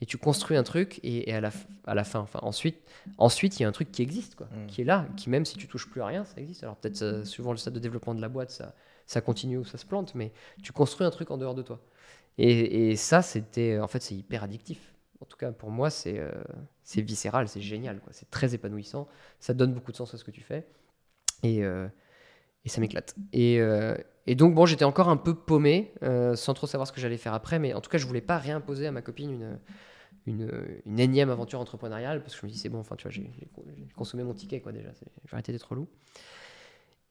et 0.02 0.08
tu 0.08 0.18
construis 0.18 0.58
un 0.58 0.64
truc 0.64 1.00
et, 1.04 1.30
et 1.30 1.34
à, 1.36 1.40
la, 1.40 1.52
f- 1.52 1.68
à 1.86 1.94
la 1.94 2.04
fin, 2.04 2.20
enfin 2.20 2.40
ensuite, 2.42 2.78
ensuite 3.20 3.60
il 3.60 3.62
y 3.64 3.66
a 3.66 3.70
un 3.70 3.72
truc 3.72 3.92
qui 3.92 4.02
existe 4.02 4.34
quoi, 4.36 4.48
Mm. 4.48 4.66
qui 4.66 4.82
est 4.82 4.86
là, 4.86 5.08
qui 5.18 5.30
même 5.30 5.46
si 5.46 5.56
tu 5.56 5.68
touches 5.68 5.88
plus 5.88 6.02
à 6.02 6.08
rien, 6.08 6.26
ça 6.26 6.42
existe. 6.42 6.64
Alors 6.64 6.78
peut-être 6.78 7.26
suivant 7.28 7.52
le 7.52 7.58
stade 7.60 7.76
de 7.76 7.80
développement 7.80 8.16
de 8.16 8.22
la 8.22 8.28
boîte, 8.30 8.50
ça, 8.50 8.74
ça 9.10 9.22
continue 9.22 9.58
ou 9.58 9.66
ça 9.66 9.80
se 9.80 9.88
plante, 9.88 10.14
mais 10.14 10.32
tu 10.62 10.72
construis 10.72 11.06
un 11.08 11.10
truc 11.10 11.32
en 11.32 11.38
dehors 11.40 11.56
de 11.56 11.64
toi. 11.64 11.82
Et, 12.38 12.96
ça 12.96 13.24
c'était, 13.24 13.80
en 13.80 13.88
fait 13.88 14.04
c'est 14.04 14.14
hyper 14.14 14.44
addictif. 14.44 14.94
En 15.20 15.26
tout 15.26 15.36
cas 15.36 15.52
pour 15.52 15.72
moi 15.72 15.90
c'est 15.90 16.20
euh, 16.20 16.32
c'est 16.84 17.02
viscéral, 17.02 17.48
c'est 17.48 17.60
génial. 17.60 18.02
C'est 18.12 18.30
très 18.30 18.54
épanouissant, 18.54 19.08
ça 19.40 19.56
donne 19.56 19.74
beaucoup 19.74 19.92
de 19.92 19.98
sens 19.98 20.14
à 20.14 20.18
ce 20.18 20.24
que 20.24 20.30
tu 20.30 20.42
fais 20.42 20.68
et 21.42 21.64
euh, 21.64 21.88
ça 22.68 22.82
m'éclate. 22.82 23.16
Et, 23.34 23.60
euh, 23.60 23.98
et 24.28 24.36
donc, 24.36 24.54
bon, 24.54 24.68
j'étais 24.68 24.86
encore 24.86 25.10
un 25.10 25.18
peu 25.18 25.34
paumé, 25.34 25.92
sans 26.36 26.54
trop 26.54 26.68
savoir 26.68 26.86
ce 26.86 26.92
que 26.92 27.02
j'allais 27.02 27.18
faire 27.18 27.34
après, 27.34 27.58
mais 27.58 27.74
en 27.74 27.82
tout 27.82 27.90
cas, 27.90 27.98
je 27.98 28.06
voulais 28.06 28.22
pas 28.22 28.38
réimposer 28.38 28.86
à 28.86 28.92
ma 28.92 29.02
copine 29.02 29.32
une, 30.28 30.82
une, 30.86 31.00
énième 31.00 31.32
aventure 31.32 31.60
entrepreneuriale, 31.60 32.22
parce 32.22 32.36
que 32.36 32.42
je 32.42 32.46
me 32.46 32.52
dis, 32.52 32.60
c'est 32.60 32.70
bon, 32.70 32.78
enfin, 32.78 32.96
tu 32.96 33.08
vois, 33.08 33.12
j'ai 33.12 33.32
consommé 33.96 34.24
mon 34.24 34.36
ticket, 34.36 34.62
quoi, 34.62 34.72
déjà, 34.72 34.90
je 34.92 35.32
vais 35.32 35.34
arrêter 35.34 35.52
d'être 35.52 35.68
relou. 35.68 35.88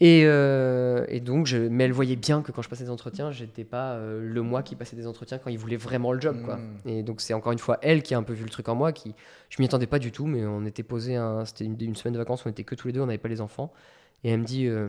Et, 0.00 0.22
euh, 0.26 1.04
et 1.08 1.18
donc, 1.18 1.46
je, 1.46 1.56
mais 1.56 1.84
elle 1.84 1.92
voyait 1.92 2.14
bien 2.14 2.42
que 2.42 2.52
quand 2.52 2.62
je 2.62 2.68
passais 2.68 2.84
des 2.84 2.90
entretiens, 2.90 3.32
j'étais 3.32 3.64
pas 3.64 3.94
euh, 3.94 4.20
le 4.22 4.42
moi 4.42 4.62
qui 4.62 4.76
passait 4.76 4.94
des 4.94 5.08
entretiens 5.08 5.38
quand 5.38 5.50
il 5.50 5.58
voulait 5.58 5.76
vraiment 5.76 6.12
le 6.12 6.20
job, 6.20 6.40
quoi. 6.44 6.56
Mm. 6.56 6.80
Et 6.86 7.02
donc, 7.02 7.20
c'est 7.20 7.34
encore 7.34 7.50
une 7.50 7.58
fois 7.58 7.78
elle 7.82 8.02
qui 8.02 8.14
a 8.14 8.18
un 8.18 8.22
peu 8.22 8.32
vu 8.32 8.44
le 8.44 8.50
truc 8.50 8.68
en 8.68 8.76
moi, 8.76 8.92
qui, 8.92 9.14
je 9.48 9.56
m'y 9.60 9.66
attendais 9.66 9.88
pas 9.88 9.98
du 9.98 10.12
tout, 10.12 10.26
mais 10.26 10.46
on 10.46 10.64
était 10.64 10.84
posé, 10.84 11.16
un, 11.16 11.44
c'était 11.44 11.64
une, 11.64 11.76
une 11.80 11.96
semaine 11.96 12.14
de 12.14 12.18
vacances, 12.18 12.46
on 12.46 12.50
était 12.50 12.64
que 12.64 12.76
tous 12.76 12.86
les 12.86 12.92
deux, 12.92 13.00
on 13.00 13.06
n'avait 13.06 13.18
pas 13.18 13.28
les 13.28 13.40
enfants. 13.40 13.72
Et 14.22 14.30
elle 14.30 14.40
me 14.40 14.44
dit, 14.44 14.66
euh, 14.66 14.88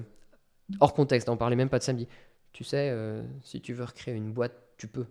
hors 0.79 0.93
contexte, 0.93 1.27
on 1.29 1.37
parlait 1.37 1.55
même 1.55 1.69
pas 1.69 1.79
de 1.79 1.83
samedi. 1.83 2.07
Tu 2.51 2.63
sais, 2.63 2.95
si 3.43 3.61
tu 3.61 3.73
veux 3.73 3.83
recréer 3.83 4.15
une 4.15 4.31
boîte, 4.31 4.53
tu 4.77 4.87
peux. 4.87 5.05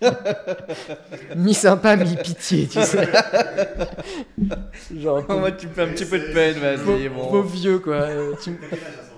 mi 1.36 1.54
sympa, 1.54 1.96
mi 1.96 2.16
pitié, 2.16 2.68
tu 2.68 2.80
sais. 2.82 3.08
Genre, 4.94 5.24
Moi, 5.28 5.52
tu 5.52 5.66
me 5.68 5.72
fais 5.72 5.82
un 5.82 5.88
petit 5.88 6.04
peu 6.04 6.18
de 6.18 6.32
peine, 6.32 6.58
vas-y. 6.58 7.08
Bon. 7.08 7.28
pauvre 7.30 7.48
vieux, 7.48 7.78
quoi. 7.80 8.08
Tu 8.42 8.50
me- 8.50 8.58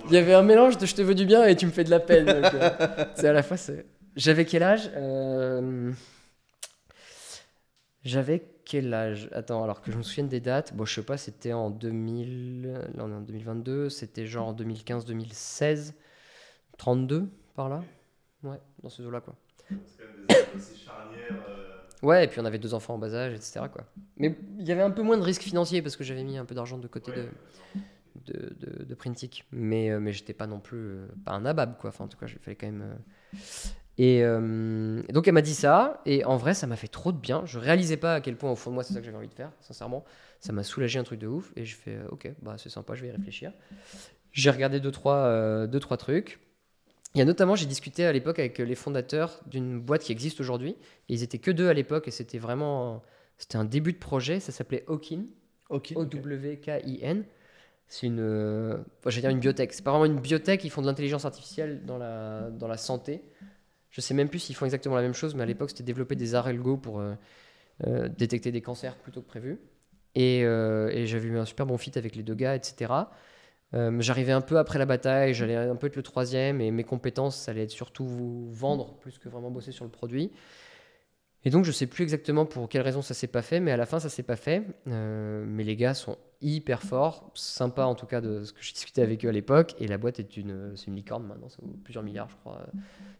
Il 0.07 0.13
y 0.13 0.17
avait 0.17 0.33
un 0.33 0.41
mélange 0.43 0.77
de 0.77 0.85
je 0.85 0.95
te 0.95 1.01
veux 1.01 1.15
du 1.15 1.25
bien 1.25 1.45
et 1.45 1.55
tu 1.55 1.65
me 1.65 1.71
fais 1.71 1.83
de 1.83 1.89
la 1.91 1.99
peine. 1.99 2.25
donc, 2.25 2.53
euh, 2.53 2.69
c'est 3.15 3.27
à 3.27 3.33
la 3.33 3.43
fois. 3.43 3.57
c'est- 3.57 3.85
J'avais 4.15 4.45
quel 4.45 4.63
âge 4.63 4.89
Euh, 4.95 5.91
J'avais 8.03 8.43
quel 8.65 8.93
âge? 8.93 9.29
Attends, 9.31 9.63
alors 9.63 9.81
que 9.81 9.91
je 9.91 9.97
me 9.97 10.03
souvienne 10.03 10.27
des 10.27 10.39
dates. 10.39 10.73
Bon, 10.75 10.85
je 10.85 10.93
sais 10.95 11.03
pas, 11.03 11.17
c'était 11.17 11.53
en 11.53 11.69
2000. 11.69 12.63
Là, 12.95 13.03
on 13.05 13.11
est 13.11 13.15
en 13.15 13.21
2022. 13.21 13.89
C'était 13.89 14.25
genre 14.25 14.47
en 14.47 14.53
2015-2016. 14.53 15.93
32 16.77 17.29
par 17.55 17.69
là? 17.69 17.81
Ouais, 18.43 18.57
dans 18.81 18.89
ce 18.89 19.03
zoo-là, 19.03 19.21
quoi. 19.21 19.35
Charnières. 20.59 21.45
euh, 21.49 21.67
Ouais, 22.03 22.25
et 22.25 22.27
puis 22.27 22.39
on 22.39 22.45
avait 22.45 22.57
deux 22.57 22.73
enfants 22.73 22.95
en 22.95 22.97
bas 22.97 23.13
âge, 23.13 23.33
etc. 23.33 23.61
Quoi. 23.71 23.83
Mais 24.17 24.35
il 24.59 24.67
y 24.67 24.71
avait 24.71 24.81
un 24.81 24.89
peu 24.91 25.03
moins 25.03 25.17
de 25.17 25.21
risques 25.23 25.43
financiers 25.43 25.81
parce 25.83 25.95
que 25.95 26.03
j'avais 26.03 26.23
mis 26.23 26.37
un 26.37 26.45
peu 26.45 26.55
d'argent 26.55 26.77
de 26.79 26.87
côté 26.87 27.11
de. 27.11 27.25
de, 28.25 28.55
de, 28.59 28.83
de 28.85 28.95
Printic. 28.95 29.45
Mais, 29.51 29.91
euh, 29.91 29.99
mais 29.99 30.11
j'étais 30.13 30.33
pas 30.33 30.47
non 30.47 30.59
plus 30.59 30.77
euh, 30.79 31.07
pas 31.25 31.33
un 31.33 31.41
nabab, 31.41 31.77
quoi. 31.77 31.89
Enfin, 31.89 32.05
en 32.05 32.07
tout 32.07 32.17
cas, 32.17 32.25
il 32.27 32.39
fallait 32.39 32.55
quand 32.55 32.67
même. 32.67 32.97
Et, 33.97 34.23
euh, 34.23 35.01
et 35.07 35.13
donc, 35.13 35.27
elle 35.27 35.33
m'a 35.33 35.41
dit 35.41 35.53
ça. 35.53 36.01
Et 36.05 36.25
en 36.25 36.37
vrai, 36.37 36.53
ça 36.53 36.65
m'a 36.65 36.75
fait 36.75 36.87
trop 36.87 37.11
de 37.11 37.17
bien. 37.17 37.43
Je 37.45 37.59
réalisais 37.59 37.97
pas 37.97 38.15
à 38.15 38.21
quel 38.21 38.35
point, 38.35 38.51
au 38.51 38.55
fond 38.55 38.69
de 38.71 38.75
moi, 38.75 38.83
c'est 38.83 38.93
ça 38.93 38.99
que 38.99 39.05
j'avais 39.05 39.17
envie 39.17 39.27
de 39.27 39.33
faire, 39.33 39.51
sincèrement. 39.61 40.03
Ça 40.39 40.53
m'a 40.53 40.63
soulagé 40.63 40.97
un 40.97 41.03
truc 41.03 41.19
de 41.19 41.27
ouf. 41.27 41.51
Et 41.55 41.65
je 41.65 41.75
fais, 41.75 41.99
ok, 42.09 42.31
bah, 42.41 42.55
c'est 42.57 42.69
sympa, 42.69 42.95
je 42.95 43.01
vais 43.03 43.09
y 43.09 43.11
réfléchir. 43.11 43.53
J'ai 44.31 44.49
regardé 44.49 44.79
deux 44.79 44.91
trois, 44.91 45.17
euh, 45.17 45.67
deux, 45.67 45.79
trois 45.79 45.97
trucs. 45.97 46.39
Il 47.13 47.19
y 47.19 47.21
a 47.21 47.25
notamment, 47.25 47.55
j'ai 47.55 47.65
discuté 47.65 48.05
à 48.05 48.11
l'époque 48.13 48.39
avec 48.39 48.57
les 48.57 48.75
fondateurs 48.75 49.41
d'une 49.47 49.79
boîte 49.79 50.03
qui 50.03 50.11
existe 50.11 50.39
aujourd'hui. 50.39 50.75
Et 51.09 51.13
ils 51.13 51.23
étaient 51.23 51.39
que 51.39 51.51
deux 51.51 51.67
à 51.67 51.73
l'époque. 51.73 52.07
Et 52.07 52.11
c'était 52.11 52.37
vraiment. 52.37 53.03
C'était 53.37 53.57
un 53.57 53.65
début 53.65 53.93
de 53.93 53.97
projet. 53.97 54.39
Ça 54.39 54.51
s'appelait 54.51 54.85
Hawkin. 54.87 55.25
Ok. 55.69 55.93
O-W-K-I-N. 55.95 57.25
C'est 57.87 58.07
une, 58.07 58.21
euh, 58.21 58.77
je 59.05 59.15
vais 59.15 59.21
dire 59.21 59.29
une 59.29 59.39
biotech. 59.39 59.73
C'est 59.73 59.83
pas 59.83 59.91
vraiment 59.91 60.05
une 60.05 60.21
biotech, 60.21 60.63
ils 60.63 60.69
font 60.69 60.81
de 60.81 60.87
l'intelligence 60.87 61.25
artificielle 61.25 61.85
dans 61.85 61.97
la, 61.97 62.49
dans 62.49 62.69
la 62.69 62.77
santé. 62.77 63.21
Je 63.89 63.99
sais 63.99 64.13
même 64.13 64.29
plus 64.29 64.39
s'ils 64.39 64.55
font 64.55 64.65
exactement 64.65 64.95
la 64.95 65.01
même 65.01 65.13
chose, 65.13 65.35
mais 65.35 65.43
à 65.43 65.45
l'époque, 65.45 65.69
c'était 65.69 65.83
développer 65.83 66.15
des 66.15 66.33
arts 66.33 66.47
algo 66.47 66.77
pour 66.77 67.01
euh, 67.01 67.13
euh, 67.85 68.07
détecter 68.07 68.51
des 68.51 68.61
cancers 68.61 68.95
plutôt 68.95 69.21
que 69.21 69.27
prévu. 69.27 69.59
Et, 70.15 70.43
euh, 70.45 70.89
et 70.89 71.05
j'avais 71.05 71.27
eu 71.27 71.37
un 71.37 71.45
super 71.45 71.65
bon 71.65 71.77
fit 71.77 71.91
avec 71.95 72.15
les 72.15 72.23
deux 72.23 72.35
gars, 72.35 72.55
etc. 72.55 72.93
Euh, 73.73 73.99
J'arrivais 73.99 74.31
un 74.31 74.41
peu 74.41 74.57
après 74.57 74.79
la 74.79 74.85
bataille, 74.85 75.33
j'allais 75.33 75.55
un 75.55 75.75
peu 75.75 75.87
être 75.87 75.95
le 75.95 76.03
troisième, 76.03 76.61
et 76.61 76.71
mes 76.71 76.83
compétences, 76.83 77.37
ça 77.37 77.51
allait 77.51 77.63
être 77.63 77.71
surtout 77.71 78.05
vous 78.05 78.51
vendre 78.51 78.95
plus 78.99 79.17
que 79.17 79.29
vraiment 79.29 79.51
bosser 79.51 79.71
sur 79.71 79.85
le 79.85 79.91
produit. 79.91 80.31
Et 81.43 81.49
donc, 81.49 81.65
je 81.65 81.71
sais 81.71 81.87
plus 81.87 82.03
exactement 82.03 82.45
pour 82.45 82.69
quelle 82.69 82.83
raison 82.83 83.01
ça 83.01 83.15
s'est 83.15 83.27
pas 83.27 83.41
fait, 83.41 83.59
mais 83.59 83.71
à 83.71 83.77
la 83.77 83.87
fin, 83.87 83.99
ça 83.99 84.09
s'est 84.09 84.21
pas 84.23 84.35
fait. 84.35 84.63
Euh, 84.87 85.43
mais 85.47 85.63
les 85.63 85.75
gars 85.75 85.95
sont 85.95 86.17
hyper 86.39 86.81
forts, 86.83 87.31
sympa 87.33 87.83
en 87.83 87.95
tout 87.95 88.05
cas 88.05 88.21
de 88.21 88.43
ce 88.43 88.53
que 88.53 88.59
j'ai 88.61 88.73
discuté 88.73 89.01
avec 89.01 89.25
eux 89.25 89.29
à 89.29 89.31
l'époque. 89.31 89.73
Et 89.79 89.87
la 89.87 89.97
boîte 89.97 90.19
est 90.19 90.37
une, 90.37 90.73
c'est 90.75 90.87
une 90.87 90.95
licorne 90.95 91.25
maintenant, 91.25 91.49
ça 91.49 91.57
vaut 91.61 91.73
plusieurs 91.83 92.03
milliards, 92.03 92.29
je 92.29 92.35
crois. 92.35 92.61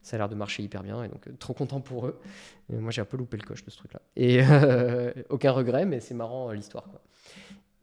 Ça 0.03 0.17
a 0.17 0.19
l'air 0.19 0.29
de 0.29 0.35
marcher 0.35 0.61
hyper 0.61 0.83
bien, 0.83 1.03
et 1.03 1.07
donc 1.07 1.27
euh, 1.27 1.31
trop 1.39 1.53
content 1.55 1.81
pour 1.81 2.05
eux. 2.05 2.19
Moi, 2.69 2.91
j'ai 2.91 3.01
un 3.01 3.05
peu 3.05 3.17
loupé 3.17 3.37
le 3.37 3.43
coche 3.43 3.65
de 3.65 3.71
ce 3.71 3.77
truc-là. 3.77 4.01
Et 4.15 4.39
euh, 4.49 5.11
aucun 5.29 5.51
regret, 5.51 5.85
mais 5.85 5.99
c'est 5.99 6.13
marrant 6.13 6.51
l'histoire. 6.51 6.87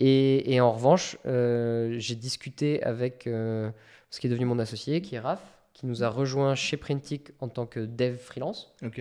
Et, 0.00 0.54
et 0.54 0.60
en 0.60 0.72
revanche, 0.72 1.16
euh, 1.26 1.96
j'ai 1.98 2.14
discuté 2.14 2.82
avec 2.82 3.26
euh, 3.26 3.70
ce 4.10 4.20
qui 4.20 4.26
est 4.26 4.30
devenu 4.30 4.46
mon 4.46 4.58
associé, 4.58 5.02
qui 5.02 5.16
est 5.16 5.20
Raph, 5.20 5.42
qui 5.74 5.86
nous 5.86 6.04
a 6.04 6.08
rejoint 6.08 6.54
chez 6.54 6.76
Printic 6.76 7.32
en 7.40 7.48
tant 7.48 7.66
que 7.66 7.80
dev 7.80 8.16
freelance. 8.16 8.74
Ok. 8.84 9.00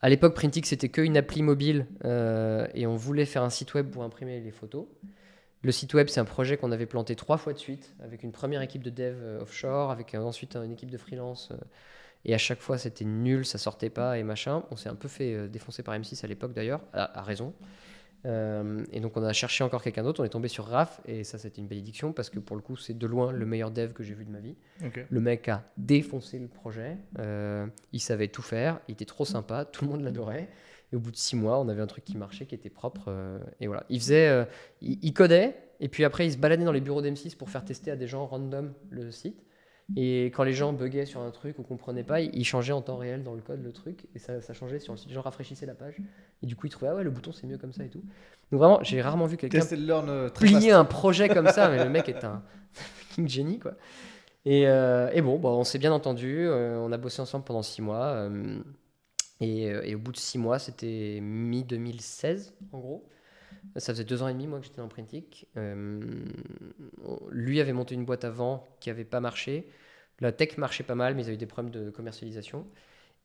À 0.00 0.08
l'époque, 0.08 0.34
Printic, 0.34 0.64
c'était 0.64 0.88
qu'une 0.88 1.16
appli 1.16 1.42
mobile 1.42 1.86
euh, 2.04 2.68
et 2.74 2.86
on 2.86 2.94
voulait 2.94 3.24
faire 3.24 3.42
un 3.42 3.50
site 3.50 3.74
web 3.74 3.90
pour 3.90 4.04
imprimer 4.04 4.40
les 4.40 4.52
photos. 4.52 4.86
Le 5.62 5.72
site 5.72 5.92
web, 5.94 6.06
c'est 6.08 6.20
un 6.20 6.24
projet 6.24 6.56
qu'on 6.56 6.70
avait 6.70 6.86
planté 6.86 7.16
trois 7.16 7.36
fois 7.36 7.52
de 7.52 7.58
suite 7.58 7.96
avec 8.00 8.22
une 8.22 8.30
première 8.30 8.62
équipe 8.62 8.84
de 8.84 8.90
dev 8.90 9.40
offshore, 9.40 9.90
avec 9.90 10.14
ensuite 10.14 10.54
une 10.54 10.70
équipe 10.70 10.90
de 10.90 10.98
freelance. 10.98 11.52
et 12.24 12.32
à 12.32 12.38
chaque 12.38 12.60
fois, 12.60 12.78
c'était 12.78 13.04
nul, 13.04 13.44
ça 13.44 13.58
sortait 13.58 13.90
pas 13.90 14.18
et 14.18 14.22
machin. 14.22 14.62
On 14.70 14.76
s'est 14.76 14.88
un 14.88 14.94
peu 14.94 15.08
fait 15.08 15.48
défoncer 15.48 15.82
par 15.82 15.98
M6 15.98 16.24
à 16.24 16.28
l'époque 16.28 16.52
d'ailleurs, 16.52 16.80
à, 16.92 17.18
à 17.18 17.22
raison. 17.22 17.54
Euh, 18.26 18.84
et 18.92 19.00
donc, 19.00 19.16
on 19.16 19.22
a 19.22 19.32
cherché 19.32 19.62
encore 19.64 19.82
quelqu'un 19.82 20.02
d'autre. 20.02 20.20
On 20.20 20.24
est 20.24 20.28
tombé 20.28 20.48
sur 20.48 20.64
Raph 20.66 21.00
et 21.06 21.22
ça, 21.24 21.38
c'était 21.38 21.60
une 21.60 21.68
bénédiction 21.68 22.12
parce 22.12 22.30
que 22.30 22.38
pour 22.40 22.56
le 22.56 22.62
coup, 22.62 22.76
c'est 22.76 22.96
de 22.96 23.06
loin 23.06 23.30
le 23.32 23.46
meilleur 23.46 23.70
dev 23.70 23.92
que 23.92 24.02
j'ai 24.02 24.14
vu 24.14 24.24
de 24.24 24.30
ma 24.30 24.40
vie. 24.40 24.56
Le 25.08 25.20
mec 25.20 25.48
a 25.48 25.64
défoncé 25.76 26.38
le 26.38 26.48
projet. 26.48 26.96
euh, 27.18 27.66
il 27.92 28.00
savait 28.00 28.28
tout 28.28 28.42
faire. 28.42 28.80
Il 28.88 28.92
était 28.92 29.04
trop 29.04 29.24
sympa. 29.24 29.64
Tout 29.64 29.84
le 29.84 29.90
monde 29.90 30.02
l'adorait. 30.02 30.48
Et 30.92 30.96
au 30.96 31.00
bout 31.00 31.10
de 31.10 31.16
six 31.16 31.36
mois, 31.36 31.60
on 31.60 31.68
avait 31.68 31.82
un 31.82 31.86
truc 31.86 32.04
qui 32.04 32.16
marchait, 32.16 32.46
qui 32.46 32.54
était 32.54 32.70
propre. 32.70 33.04
euh, 33.08 33.38
et 33.60 33.66
voilà. 33.66 33.84
Il 33.88 34.00
faisait, 34.00 34.46
il, 34.80 34.98
il 35.02 35.12
codait. 35.12 35.56
Et 35.80 35.88
puis 35.88 36.04
après, 36.04 36.26
il 36.26 36.32
se 36.32 36.38
baladait 36.38 36.64
dans 36.64 36.72
les 36.72 36.80
bureaux 36.80 37.02
d'M6 37.02 37.36
pour 37.36 37.50
faire 37.50 37.64
tester 37.64 37.90
à 37.92 37.96
des 37.96 38.08
gens 38.08 38.26
random 38.26 38.72
le 38.90 39.10
site. 39.12 39.44
Et 39.96 40.26
quand 40.26 40.44
les 40.44 40.52
gens 40.52 40.72
buguaient 40.72 41.06
sur 41.06 41.20
un 41.20 41.30
truc 41.30 41.58
ou 41.58 41.62
comprenaient 41.62 42.04
pas, 42.04 42.20
il 42.20 42.30
il 42.34 42.44
changeait 42.44 42.72
en 42.72 42.82
temps 42.82 42.96
réel 42.98 43.22
dans 43.22 43.34
le 43.34 43.40
code 43.40 43.62
le 43.62 43.72
truc. 43.72 44.06
Et 44.14 44.18
ça, 44.18 44.40
ça 44.42 44.52
changeait 44.52 44.78
sur 44.78 44.92
le 44.92 44.98
site. 44.98 45.08
Les 45.08 45.14
gens 45.14 45.22
rafraîchissaient 45.22 45.66
la 45.66 45.74
page. 45.74 45.96
Et 46.42 46.46
du 46.46 46.56
coup, 46.56 46.66
il 46.66 46.70
trouvait, 46.70 46.88
ah 46.88 46.94
ouais, 46.94 47.04
le 47.04 47.10
bouton 47.10 47.32
c'est 47.32 47.46
mieux 47.46 47.58
comme 47.58 47.72
ça 47.72 47.84
et 47.84 47.88
tout. 47.88 48.02
Donc 48.52 48.60
vraiment, 48.60 48.80
j'ai 48.82 49.00
rarement 49.00 49.26
vu 49.26 49.36
quelqu'un 49.36 49.60
euh, 49.72 50.28
plier 50.30 50.72
un 50.72 50.84
projet 50.84 51.28
comme 51.28 51.48
ça, 51.48 51.68
mais 51.70 51.82
le 51.82 51.90
mec 51.90 52.08
est 52.08 52.24
un 52.24 52.42
fucking 52.72 53.28
génie, 53.28 53.58
quoi. 53.58 53.74
Et, 54.44 54.66
euh, 54.66 55.10
et 55.12 55.20
bon, 55.20 55.38
bon, 55.38 55.50
on 55.50 55.64
s'est 55.64 55.78
bien 55.78 55.92
entendu, 55.92 56.46
euh, 56.46 56.78
on 56.78 56.92
a 56.92 56.96
bossé 56.96 57.20
ensemble 57.20 57.44
pendant 57.44 57.62
six 57.62 57.82
mois, 57.82 58.06
euh, 58.06 58.58
et, 59.40 59.64
et 59.64 59.94
au 59.94 59.98
bout 59.98 60.12
de 60.12 60.16
six 60.16 60.38
mois, 60.38 60.58
c'était 60.58 61.18
mi-2016, 61.20 62.52
en 62.72 62.78
gros. 62.78 63.08
Ça 63.76 63.92
faisait 63.92 64.04
deux 64.04 64.22
ans 64.22 64.28
et 64.28 64.32
demi, 64.32 64.46
moi, 64.46 64.58
que 64.58 64.64
j'étais 64.64 64.80
dans 64.80 64.88
Printic. 64.88 65.46
Euh, 65.56 66.00
lui 67.30 67.60
avait 67.60 67.72
monté 67.72 67.94
une 67.94 68.04
boîte 68.04 68.24
avant 68.24 68.66
qui 68.80 68.90
avait 68.90 69.04
pas 69.04 69.20
marché. 69.20 69.68
La 70.20 70.32
tech 70.32 70.56
marchait 70.58 70.84
pas 70.84 70.94
mal, 70.94 71.14
mais 71.14 71.22
ils 71.22 71.28
avaient 71.28 71.36
des 71.36 71.46
problèmes 71.46 71.72
de 71.72 71.90
commercialisation. 71.90 72.66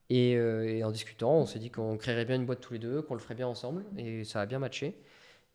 Et, 0.09 0.35
euh, 0.35 0.67
et 0.67 0.83
en 0.83 0.91
discutant, 0.91 1.33
on 1.33 1.45
s'est 1.45 1.59
dit 1.59 1.71
qu'on 1.71 1.97
créerait 1.97 2.25
bien 2.25 2.35
une 2.35 2.45
boîte 2.45 2.61
tous 2.61 2.73
les 2.73 2.79
deux, 2.79 3.01
qu'on 3.01 3.15
le 3.15 3.19
ferait 3.19 3.35
bien 3.35 3.47
ensemble, 3.47 3.85
et 3.97 4.23
ça 4.25 4.41
a 4.41 4.45
bien 4.45 4.59
matché. 4.59 4.95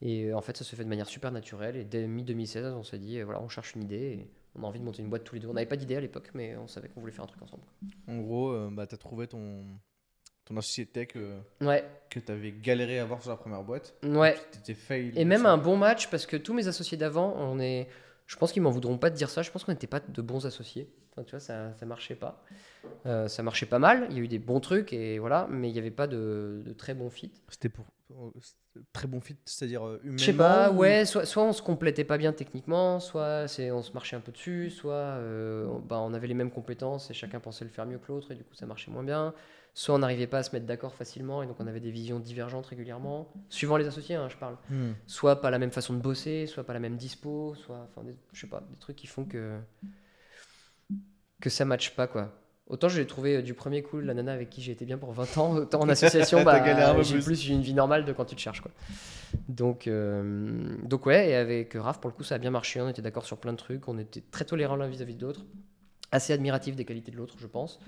Et 0.00 0.26
euh, 0.26 0.36
en 0.36 0.40
fait, 0.40 0.56
ça 0.56 0.64
se 0.64 0.76
fait 0.76 0.84
de 0.84 0.88
manière 0.88 1.08
super 1.08 1.32
naturelle. 1.32 1.76
Et 1.76 1.84
dès 1.84 2.06
mi-2016, 2.06 2.72
on 2.72 2.82
s'est 2.82 2.98
dit, 2.98 3.18
euh, 3.18 3.24
voilà, 3.24 3.40
on 3.40 3.48
cherche 3.48 3.74
une 3.74 3.82
idée, 3.82 4.26
on 4.54 4.62
a 4.62 4.66
envie 4.66 4.80
de 4.80 4.84
monter 4.84 5.02
une 5.02 5.10
boîte 5.10 5.24
tous 5.24 5.34
les 5.34 5.40
deux. 5.40 5.48
On 5.48 5.54
n'avait 5.54 5.66
pas 5.66 5.76
d'idée 5.76 5.96
à 5.96 6.00
l'époque, 6.00 6.30
mais 6.34 6.56
on 6.56 6.66
savait 6.66 6.88
qu'on 6.88 7.00
voulait 7.00 7.12
faire 7.12 7.24
un 7.24 7.28
truc 7.28 7.42
ensemble. 7.42 7.64
En 8.06 8.18
gros, 8.18 8.50
euh, 8.50 8.70
bah, 8.70 8.86
tu 8.86 8.94
as 8.94 8.98
trouvé 8.98 9.26
ton, 9.26 9.64
ton 10.48 10.56
associé 10.56 10.86
tech 10.86 11.08
euh, 11.16 11.38
Ouais, 11.60 11.84
que 12.10 12.18
tu 12.20 12.32
avais 12.32 12.52
galéré 12.52 12.98
à 12.98 13.02
avoir 13.02 13.20
sur 13.20 13.30
la 13.30 13.36
première 13.36 13.62
boîte. 13.62 13.94
ouais. 14.02 14.36
Tu 14.52 14.58
étais 14.58 14.74
fail. 14.74 15.12
Et 15.16 15.24
même 15.24 15.46
un 15.46 15.58
bon 15.58 15.76
match, 15.76 16.08
parce 16.10 16.26
que 16.26 16.36
tous 16.36 16.54
mes 16.54 16.68
associés 16.68 16.96
d'avant, 16.96 17.34
on 17.38 17.58
est. 17.60 17.88
Je 18.26 18.36
pense 18.36 18.52
qu'ils 18.52 18.62
m'en 18.62 18.70
voudront 18.70 18.98
pas 18.98 19.10
de 19.10 19.16
dire 19.16 19.30
ça. 19.30 19.42
Je 19.42 19.50
pense 19.50 19.64
qu'on 19.64 19.72
n'était 19.72 19.86
pas 19.86 20.00
de 20.00 20.22
bons 20.22 20.44
associés. 20.46 20.90
Enfin, 21.12 21.24
tu 21.24 21.30
vois, 21.30 21.40
ça, 21.40 21.72
ça 21.74 21.86
marchait 21.86 22.14
pas. 22.14 22.42
Euh, 23.06 23.26
ça 23.28 23.42
marchait 23.42 23.66
pas 23.66 23.78
mal. 23.78 24.06
Il 24.10 24.16
y 24.16 24.20
a 24.20 24.22
eu 24.22 24.28
des 24.28 24.38
bons 24.38 24.60
trucs 24.60 24.92
et 24.92 25.18
voilà, 25.18 25.46
mais 25.50 25.68
il 25.70 25.72
n'y 25.72 25.78
avait 25.78 25.90
pas 25.90 26.06
de, 26.06 26.62
de 26.64 26.72
très 26.74 26.92
bons 26.94 27.08
fit. 27.10 27.32
C'était 27.48 27.68
pour. 27.70 27.86
euh, 28.12 28.30
très 28.92 29.08
bon 29.08 29.20
fit, 29.20 29.36
c'est-à-dire 29.46 29.84
euh, 29.86 29.98
humainement. 30.02 30.18
Je 30.18 30.24
sais 30.24 30.32
pas, 30.34 30.70
ou- 30.70 30.76
ouais, 30.76 31.04
soit, 31.06 31.24
soit 31.26 31.42
on 31.42 31.52
se 31.52 31.62
complétait 31.62 32.04
pas 32.04 32.16
bien 32.18 32.32
techniquement, 32.32 33.00
soit 33.00 33.48
c'est, 33.48 33.70
on 33.72 33.82
se 33.82 33.92
marchait 33.92 34.14
un 34.14 34.20
peu 34.20 34.30
dessus, 34.30 34.70
soit 34.70 34.92
euh, 34.92 35.66
on- 35.66 35.78
bah, 35.80 35.98
on 36.00 36.12
avait 36.14 36.26
les 36.28 36.34
mêmes 36.34 36.50
compétences 36.50 37.10
et 37.10 37.14
chacun 37.14 37.40
pensait 37.40 37.64
le 37.64 37.70
faire 37.70 37.86
mieux 37.86 37.98
que 37.98 38.06
l'autre 38.12 38.30
et 38.30 38.34
du 38.36 38.44
coup 38.44 38.54
ça 38.54 38.66
marchait 38.66 38.90
moins 38.90 39.02
bien. 39.02 39.34
Soit 39.78 39.94
on 39.94 39.98
n'arrivait 40.00 40.26
pas 40.26 40.38
à 40.38 40.42
se 40.42 40.50
mettre 40.50 40.66
d'accord 40.66 40.92
facilement 40.92 41.40
et 41.40 41.46
donc 41.46 41.54
on 41.60 41.66
avait 41.68 41.78
des 41.78 41.92
visions 41.92 42.18
divergentes 42.18 42.66
régulièrement, 42.66 43.32
suivant 43.48 43.76
les 43.76 43.86
associés, 43.86 44.16
hein, 44.16 44.28
je 44.28 44.36
parle. 44.36 44.56
Hmm. 44.70 44.90
Soit 45.06 45.40
pas 45.40 45.52
la 45.52 45.60
même 45.60 45.70
façon 45.70 45.94
de 45.94 46.00
bosser, 46.00 46.48
soit 46.48 46.64
pas 46.64 46.72
la 46.72 46.80
même 46.80 46.96
dispo, 46.96 47.54
soit, 47.54 47.86
enfin, 47.88 48.04
des- 48.04 48.16
je 48.32 48.40
sais 48.40 48.48
pas, 48.48 48.66
des 48.68 48.76
trucs 48.78 48.96
qui 48.96 49.06
font 49.06 49.24
que 49.24 49.56
que 51.40 51.48
ça 51.48 51.64
matche 51.64 51.94
pas 51.94 52.08
quoi. 52.08 52.32
Autant 52.66 52.88
je 52.88 52.98
l'ai 52.98 53.06
trouvé 53.06 53.36
euh, 53.36 53.42
du 53.42 53.54
premier 53.54 53.84
coup 53.84 54.00
la 54.00 54.14
nana 54.14 54.32
avec 54.32 54.50
qui 54.50 54.62
j'ai 54.62 54.72
été 54.72 54.84
bien 54.84 54.98
pour 54.98 55.12
20 55.12 55.38
ans, 55.38 55.52
autant 55.54 55.78
en 55.82 55.88
association, 55.88 56.42
bah, 56.44 56.60
j'ai 57.04 57.14
plus. 57.14 57.24
plus 57.24 57.48
une 57.48 57.62
vie 57.62 57.72
normale 57.72 58.04
de 58.04 58.12
quand 58.12 58.24
tu 58.24 58.34
te 58.34 58.40
cherches 58.40 58.62
quoi. 58.62 58.72
Donc, 59.48 59.86
euh, 59.86 60.74
donc 60.82 61.06
ouais, 61.06 61.30
et 61.30 61.34
avec 61.36 61.74
Raph 61.74 62.00
pour 62.00 62.10
le 62.10 62.16
coup 62.16 62.24
ça 62.24 62.34
a 62.34 62.38
bien 62.38 62.50
marché, 62.50 62.80
on 62.80 62.88
était 62.88 63.00
d'accord 63.00 63.26
sur 63.26 63.38
plein 63.38 63.52
de 63.52 63.58
trucs, 63.58 63.86
on 63.86 63.96
était 63.96 64.24
très 64.32 64.44
tolérants 64.44 64.74
l'un 64.74 64.88
vis-à-vis 64.88 65.14
de 65.14 65.24
l'autre, 65.24 65.46
assez 66.12 66.32
admiratif 66.32 66.76
des 66.76 66.84
qualités 66.84 67.10
de 67.10 67.16
l'autre 67.16 67.36
je 67.38 67.46
pense. 67.46 67.80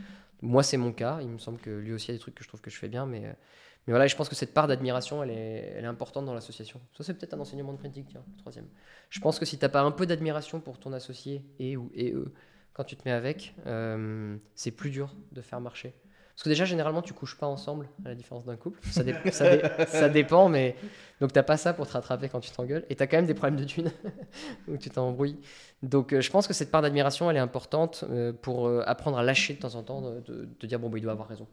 Moi 0.42 0.62
c'est 0.62 0.76
mon 0.76 0.92
cas, 0.92 1.18
il 1.20 1.28
me 1.28 1.38
semble 1.38 1.58
que 1.58 1.70
lui 1.70 1.92
aussi 1.92 2.10
a 2.10 2.14
des 2.14 2.20
trucs 2.20 2.34
que 2.34 2.42
je 2.42 2.48
trouve 2.48 2.60
que 2.60 2.70
je 2.70 2.78
fais 2.78 2.88
bien, 2.88 3.06
mais, 3.06 3.20
mais 3.20 3.92
voilà, 3.92 4.06
je 4.06 4.16
pense 4.16 4.28
que 4.28 4.34
cette 4.34 4.54
part 4.54 4.68
d'admiration 4.68 5.22
elle 5.22 5.30
est, 5.30 5.74
elle 5.76 5.84
est 5.84 5.88
importante 5.88 6.24
dans 6.24 6.34
l'association. 6.34 6.80
Ça 6.96 7.04
c'est 7.04 7.14
peut-être 7.14 7.34
un 7.34 7.40
enseignement 7.40 7.72
de 7.72 7.78
printing, 7.78 8.04
tiens, 8.08 8.24
troisième. 8.38 8.68
Je 9.10 9.20
pense 9.20 9.38
que 9.38 9.44
si 9.44 9.58
t'as 9.58 9.68
pas 9.68 9.82
un 9.82 9.90
peu 9.90 10.06
d'admiration 10.06 10.60
pour 10.60 10.78
ton 10.78 10.92
associé 10.92 11.44
et 11.58 11.76
ou 11.76 11.90
et 11.94 12.12
eux, 12.12 12.32
quand 12.72 12.84
tu 12.84 12.96
te 12.96 13.02
mets 13.06 13.12
avec, 13.12 13.54
euh, 13.66 14.36
c'est 14.54 14.70
plus 14.70 14.90
dur 14.90 15.14
de 15.32 15.42
faire 15.42 15.60
marcher. 15.60 15.94
Parce 16.40 16.44
que 16.44 16.48
déjà, 16.48 16.64
généralement, 16.64 17.02
tu 17.02 17.12
couches 17.12 17.36
pas 17.36 17.46
ensemble, 17.46 17.86
à 18.02 18.08
la 18.08 18.14
différence 18.14 18.46
d'un 18.46 18.56
couple. 18.56 18.80
Ça, 18.90 19.04
dé- 19.04 19.14
ça, 19.30 19.54
dé- 19.58 19.62
ça 19.86 20.08
dépend, 20.08 20.48
mais. 20.48 20.74
Donc, 21.20 21.34
t'as 21.34 21.42
pas 21.42 21.58
ça 21.58 21.74
pour 21.74 21.86
te 21.86 21.92
rattraper 21.92 22.30
quand 22.30 22.40
tu 22.40 22.50
t'engueules. 22.50 22.86
Et 22.88 22.96
t'as 22.96 23.06
quand 23.06 23.18
même 23.18 23.26
des 23.26 23.34
problèmes 23.34 23.60
de 23.60 23.64
thunes, 23.64 23.90
où 24.66 24.78
tu 24.78 24.88
t'embrouilles. 24.88 25.38
Donc, 25.82 26.14
euh, 26.14 26.22
je 26.22 26.30
pense 26.30 26.46
que 26.46 26.54
cette 26.54 26.70
part 26.70 26.80
d'admiration, 26.80 27.30
elle 27.30 27.36
est 27.36 27.40
importante 27.40 28.06
euh, 28.08 28.32
pour 28.32 28.68
euh, 28.68 28.82
apprendre 28.86 29.18
à 29.18 29.22
lâcher 29.22 29.52
de 29.52 29.58
temps 29.58 29.74
en 29.74 29.82
temps, 29.82 30.00
de, 30.00 30.20
de- 30.20 30.48
de 30.58 30.66
dire, 30.66 30.78
bon, 30.80 30.88
bah, 30.88 30.96
il 30.96 31.02
doit 31.02 31.12
avoir 31.12 31.28
raison. 31.28 31.46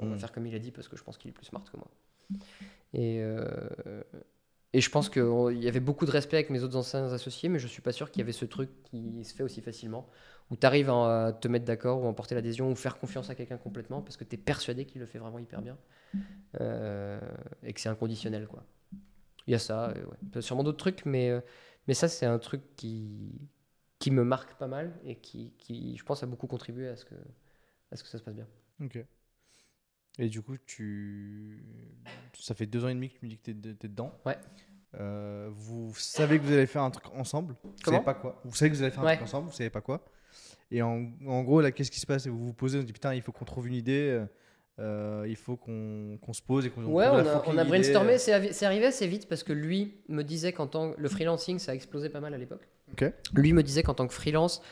On 0.00 0.06
va 0.08 0.14
Mm. 0.16 0.18
faire 0.18 0.30
comme 0.32 0.46
il 0.46 0.54
a 0.54 0.58
dit, 0.58 0.72
parce 0.72 0.88
que 0.88 0.96
je 0.98 1.02
pense 1.02 1.16
qu'il 1.16 1.30
est 1.30 1.32
plus 1.32 1.46
smart 1.46 1.64
que 1.64 1.76
moi. 1.78 1.88
Et. 2.92 3.22
et 4.74 4.80
je 4.82 4.90
pense 4.90 5.08
qu'il 5.08 5.58
y 5.62 5.68
avait 5.68 5.80
beaucoup 5.80 6.04
de 6.04 6.10
respect 6.10 6.36
avec 6.36 6.50
mes 6.50 6.62
autres 6.62 6.76
anciens 6.76 7.10
associés, 7.12 7.48
mais 7.48 7.58
je 7.58 7.66
suis 7.66 7.80
pas 7.82 7.92
sûr 7.92 8.10
qu'il 8.10 8.20
y 8.20 8.22
avait 8.22 8.32
ce 8.32 8.44
truc 8.44 8.68
qui 8.84 9.24
se 9.24 9.34
fait 9.34 9.42
aussi 9.42 9.62
facilement, 9.62 10.06
où 10.50 10.56
tu 10.56 10.66
arrives 10.66 10.90
à 10.90 11.32
te 11.38 11.48
mettre 11.48 11.64
d'accord 11.64 12.00
ou 12.02 12.06
à 12.06 12.08
emporter 12.08 12.34
l'adhésion 12.34 12.70
ou 12.70 12.74
faire 12.74 12.98
confiance 12.98 13.28
à 13.30 13.34
quelqu'un 13.34 13.58
complètement 13.58 14.00
parce 14.02 14.16
que 14.16 14.24
tu 14.24 14.34
es 14.34 14.38
persuadé 14.38 14.84
qu'il 14.86 15.00
le 15.00 15.06
fait 15.06 15.18
vraiment 15.18 15.38
hyper 15.38 15.60
bien 15.62 15.76
euh, 16.60 17.20
et 17.62 17.72
que 17.72 17.80
c'est 17.80 17.88
inconditionnel. 17.88 18.46
quoi. 18.46 18.64
Il 19.46 19.52
y 19.52 19.54
a 19.54 19.58
ça, 19.58 19.90
euh, 19.90 20.04
ouais. 20.34 20.40
Sûrement 20.42 20.64
d'autres 20.64 20.78
trucs, 20.78 21.04
mais, 21.06 21.30
euh, 21.30 21.40
mais 21.86 21.94
ça, 21.94 22.08
c'est 22.08 22.26
un 22.26 22.38
truc 22.38 22.62
qui, 22.76 23.48
qui 23.98 24.10
me 24.10 24.24
marque 24.24 24.54
pas 24.58 24.66
mal 24.68 24.92
et 25.04 25.16
qui, 25.16 25.52
qui, 25.58 25.96
je 25.96 26.04
pense, 26.04 26.22
a 26.22 26.26
beaucoup 26.26 26.46
contribué 26.46 26.88
à 26.88 26.96
ce 26.96 27.04
que, 27.04 27.14
à 27.90 27.96
ce 27.96 28.02
que 28.02 28.08
ça 28.08 28.18
se 28.18 28.22
passe 28.22 28.34
bien. 28.34 28.46
Ok. 28.82 28.98
Et 30.18 30.28
du 30.28 30.42
coup, 30.42 30.56
tu. 30.66 31.64
Ça 32.34 32.54
fait 32.54 32.66
deux 32.66 32.84
ans 32.84 32.88
et 32.88 32.94
demi 32.94 33.08
que 33.10 33.18
tu 33.18 33.24
me 33.24 33.30
dis 33.30 33.38
que 33.38 33.50
t'es, 33.52 33.54
t'es 33.54 33.88
dedans. 33.88 34.12
Ouais. 34.26 34.36
Euh, 34.94 35.48
vous 35.52 35.94
savez 35.94 36.38
que 36.38 36.44
vous 36.44 36.52
allez 36.52 36.66
faire 36.66 36.82
un 36.82 36.90
truc 36.90 37.06
ensemble. 37.14 37.54
Vous 37.62 37.74
Comment? 37.84 37.98
savez 37.98 38.04
pas 38.04 38.14
quoi. 38.14 38.40
Vous 38.44 38.54
savez 38.54 38.70
que 38.70 38.76
vous 38.76 38.82
allez 38.82 38.90
faire 38.90 39.02
un 39.02 39.06
Ouais. 39.06 39.14
truc 39.16 39.26
ensemble. 39.28 39.48
Vous 39.48 39.54
savez 39.54 39.70
pas 39.70 39.80
quoi. 39.80 40.04
Et 40.70 40.82
en, 40.82 41.06
en 41.26 41.42
gros, 41.42 41.60
là, 41.60 41.72
qu'est-ce 41.72 41.90
qui 41.90 42.00
se 42.00 42.06
passe? 42.06 42.26
Vous 42.26 42.46
vous 42.46 42.52
posez, 42.52 42.78
on 42.78 42.82
se 42.82 42.86
dit 42.86 42.92
putain, 42.92 43.14
il 43.14 43.22
faut 43.22 43.32
qu'on 43.32 43.44
trouve 43.44 43.66
une 43.68 43.74
idée. 43.74 44.24
euh, 44.78 45.26
il 45.28 45.34
faut 45.36 45.56
qu'on 45.56 46.18
qu'on 46.20 46.32
se 46.32 46.42
pose 46.42 46.66
et 46.66 46.70
qu'on 46.70 46.84
Ouais, 46.84 47.06
on 47.08 47.16
a, 47.16 47.42
on 47.46 47.58
a 47.58 47.64
brainstormé, 47.64 48.18
c'est 48.18 48.64
arrivé 48.64 48.86
assez 48.86 49.06
vite 49.06 49.28
parce 49.28 49.42
que 49.42 49.52
lui 49.52 49.94
me 50.08 50.22
disait 50.22 50.52
qu'en 50.52 50.66
tant 50.66 50.94
le 50.96 51.08
freelancing, 51.08 51.58
ça 51.58 51.72
a 51.72 51.74
explosé 51.74 52.08
pas 52.10 52.20
mal 52.20 52.32
à 52.34 52.38
l'époque. 52.38 52.68
Ok. 52.92 53.10
Lui 53.34 53.52
me 53.52 53.62
disait 53.62 53.82
qu'en 53.82 53.94
tant 53.94 54.06
que 54.06 54.14
freelance, 54.14 54.62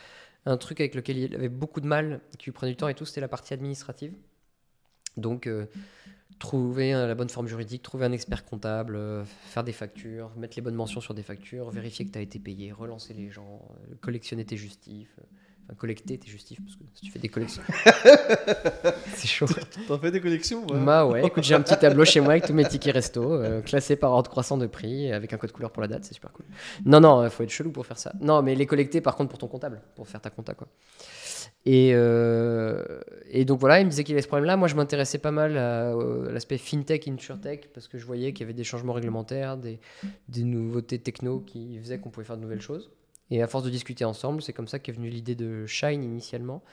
un 0.45 0.55
truc 0.57 0.79
avec 0.79 0.95
lequel 0.95 1.17
il 1.17 1.35
avait 1.35 1.49
beaucoup 1.49 1.81
de 1.81 1.87
mal, 1.87 2.21
qui 2.39 2.45
lui 2.45 2.51
prenait 2.53 2.71
du 2.71 2.77
temps 2.77 2.87
et 2.87 2.93
tout, 2.93 3.03
c'était 3.05 3.19
la 3.21 3.27
partie 3.27 3.53
administrative. 3.53 4.13
Donc, 5.17 5.45
euh, 5.45 5.65
trouver 6.39 6.91
la 6.91 7.15
bonne 7.15 7.29
forme 7.29 7.47
juridique, 7.47 7.81
trouver 7.83 8.05
un 8.05 8.11
expert 8.11 8.45
comptable, 8.45 8.95
euh, 8.95 9.23
faire 9.25 9.63
des 9.63 9.71
factures, 9.73 10.31
mettre 10.37 10.55
les 10.55 10.61
bonnes 10.61 10.75
mentions 10.75 11.01
sur 11.01 11.13
des 11.13 11.23
factures, 11.23 11.69
vérifier 11.71 12.05
que 12.05 12.11
tu 12.11 12.19
as 12.19 12.21
été 12.21 12.39
payé, 12.39 12.71
relancer 12.71 13.13
les 13.13 13.29
gens, 13.29 13.61
euh, 13.91 13.95
collectionner 14.01 14.45
tes 14.45 14.57
justifs. 14.57 15.15
euh, 15.19 15.23
Enfin, 15.69 15.75
collecter 15.75 16.17
tes 16.17 16.29
justifs, 16.29 16.59
parce 16.63 16.77
que 16.77 16.83
si 16.93 17.01
tu 17.07 17.11
fais 17.11 17.19
des 17.19 17.27
collections. 17.27 17.61
c'est 19.15 19.27
chaud. 19.27 19.47
T'en 19.87 19.99
fais 19.99 20.11
des 20.11 20.21
collections 20.21 20.65
ouais. 20.65 20.79
Bah 20.79 21.05
ouais, 21.05 21.25
écoute, 21.27 21.43
j'ai 21.43 21.55
un 21.55 21.61
petit 21.61 21.75
tableau 21.77 22.05
chez 22.05 22.21
moi 22.21 22.31
avec 22.31 22.45
tous 22.45 22.53
mes 22.53 22.63
tickets 22.65 22.93
resto, 22.93 23.33
euh, 23.33 23.61
classés 23.65 23.97
par 23.97 24.13
ordre 24.13 24.29
croissant 24.29 24.57
de 24.57 24.65
prix, 24.65 25.11
avec 25.11 25.33
un 25.33 25.37
code 25.37 25.51
couleur 25.51 25.71
pour 25.71 25.81
la 25.81 25.89
date, 25.89 26.05
c'est 26.05 26.13
super 26.13 26.31
cool. 26.31 26.45
Non, 26.85 27.01
non, 27.01 27.23
il 27.25 27.29
faut 27.29 27.43
être 27.43 27.49
chelou 27.49 27.71
pour 27.71 27.85
faire 27.85 27.97
ça. 27.97 28.13
Non, 28.21 28.41
mais 28.41 28.55
les 28.55 28.65
collecter 28.65 29.01
par 29.01 29.17
contre 29.17 29.29
pour 29.29 29.39
ton 29.39 29.47
comptable, 29.47 29.81
pour 29.95 30.07
faire 30.07 30.21
ta 30.21 30.29
compta 30.29 30.53
quoi. 30.53 30.69
Et, 31.69 31.91
euh, 31.93 33.01
et 33.29 33.43
donc 33.43 33.59
voilà, 33.59 33.81
il 33.81 33.85
me 33.85 33.89
disait 33.89 34.05
qu'il 34.05 34.15
avait 34.15 34.21
ce 34.21 34.27
problème-là. 34.29 34.55
Moi, 34.55 34.69
je 34.69 34.75
m'intéressais 34.75 35.17
pas 35.17 35.31
mal 35.31 35.57
à, 35.57 35.91
euh, 35.93 36.29
à 36.29 36.31
l'aspect 36.31 36.57
fintech, 36.57 37.09
insurtech, 37.09 37.73
parce 37.73 37.89
que 37.89 37.97
je 37.97 38.05
voyais 38.05 38.31
qu'il 38.31 38.41
y 38.41 38.43
avait 38.45 38.53
des 38.53 38.63
changements 38.63 38.93
réglementaires, 38.93 39.57
des, 39.57 39.79
des 40.29 40.43
nouveautés 40.43 40.97
techno 40.97 41.41
qui 41.41 41.77
faisaient 41.79 41.99
qu'on 41.99 42.09
pouvait 42.09 42.25
faire 42.25 42.37
de 42.37 42.41
nouvelles 42.41 42.61
choses. 42.61 42.89
Et 43.31 43.41
à 43.41 43.47
force 43.47 43.65
de 43.65 43.69
discuter 43.69 44.05
ensemble, 44.05 44.41
c'est 44.41 44.53
comme 44.53 44.69
ça 44.69 44.79
qu'est 44.79 44.93
venue 44.93 45.09
l'idée 45.09 45.35
de 45.35 45.65
Shine 45.65 46.05
initialement, 46.05 46.63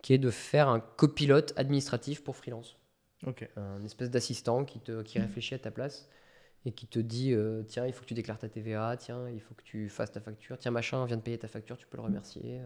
qui 0.00 0.14
est 0.14 0.18
de 0.18 0.30
faire 0.30 0.68
un 0.68 0.80
copilote 0.80 1.52
administratif 1.56 2.24
pour 2.24 2.34
freelance 2.34 2.78
Ok. 3.26 3.46
un 3.56 3.84
espèce 3.84 4.10
d'assistant 4.10 4.64
qui, 4.64 4.78
te, 4.80 5.02
qui 5.02 5.18
réfléchit 5.18 5.54
à 5.56 5.58
ta 5.58 5.70
place 5.70 6.08
et 6.64 6.72
qui 6.72 6.86
te 6.86 6.98
dit 7.00 7.34
euh, 7.34 7.62
tiens 7.64 7.84
il 7.86 7.92
faut 7.92 8.02
que 8.02 8.06
tu 8.06 8.14
déclares 8.14 8.38
ta 8.38 8.48
TVA 8.48 8.96
tiens 8.96 9.28
il 9.28 9.40
faut 9.40 9.54
que 9.54 9.62
tu 9.62 9.88
fasses 9.88 10.12
ta 10.12 10.20
facture 10.20 10.56
tiens 10.58 10.70
machin 10.70 11.04
vient 11.04 11.16
de 11.16 11.22
payer 11.22 11.38
ta 11.38 11.48
facture 11.48 11.76
tu 11.76 11.86
peux 11.86 11.96
le 11.96 12.02
remercier 12.04 12.60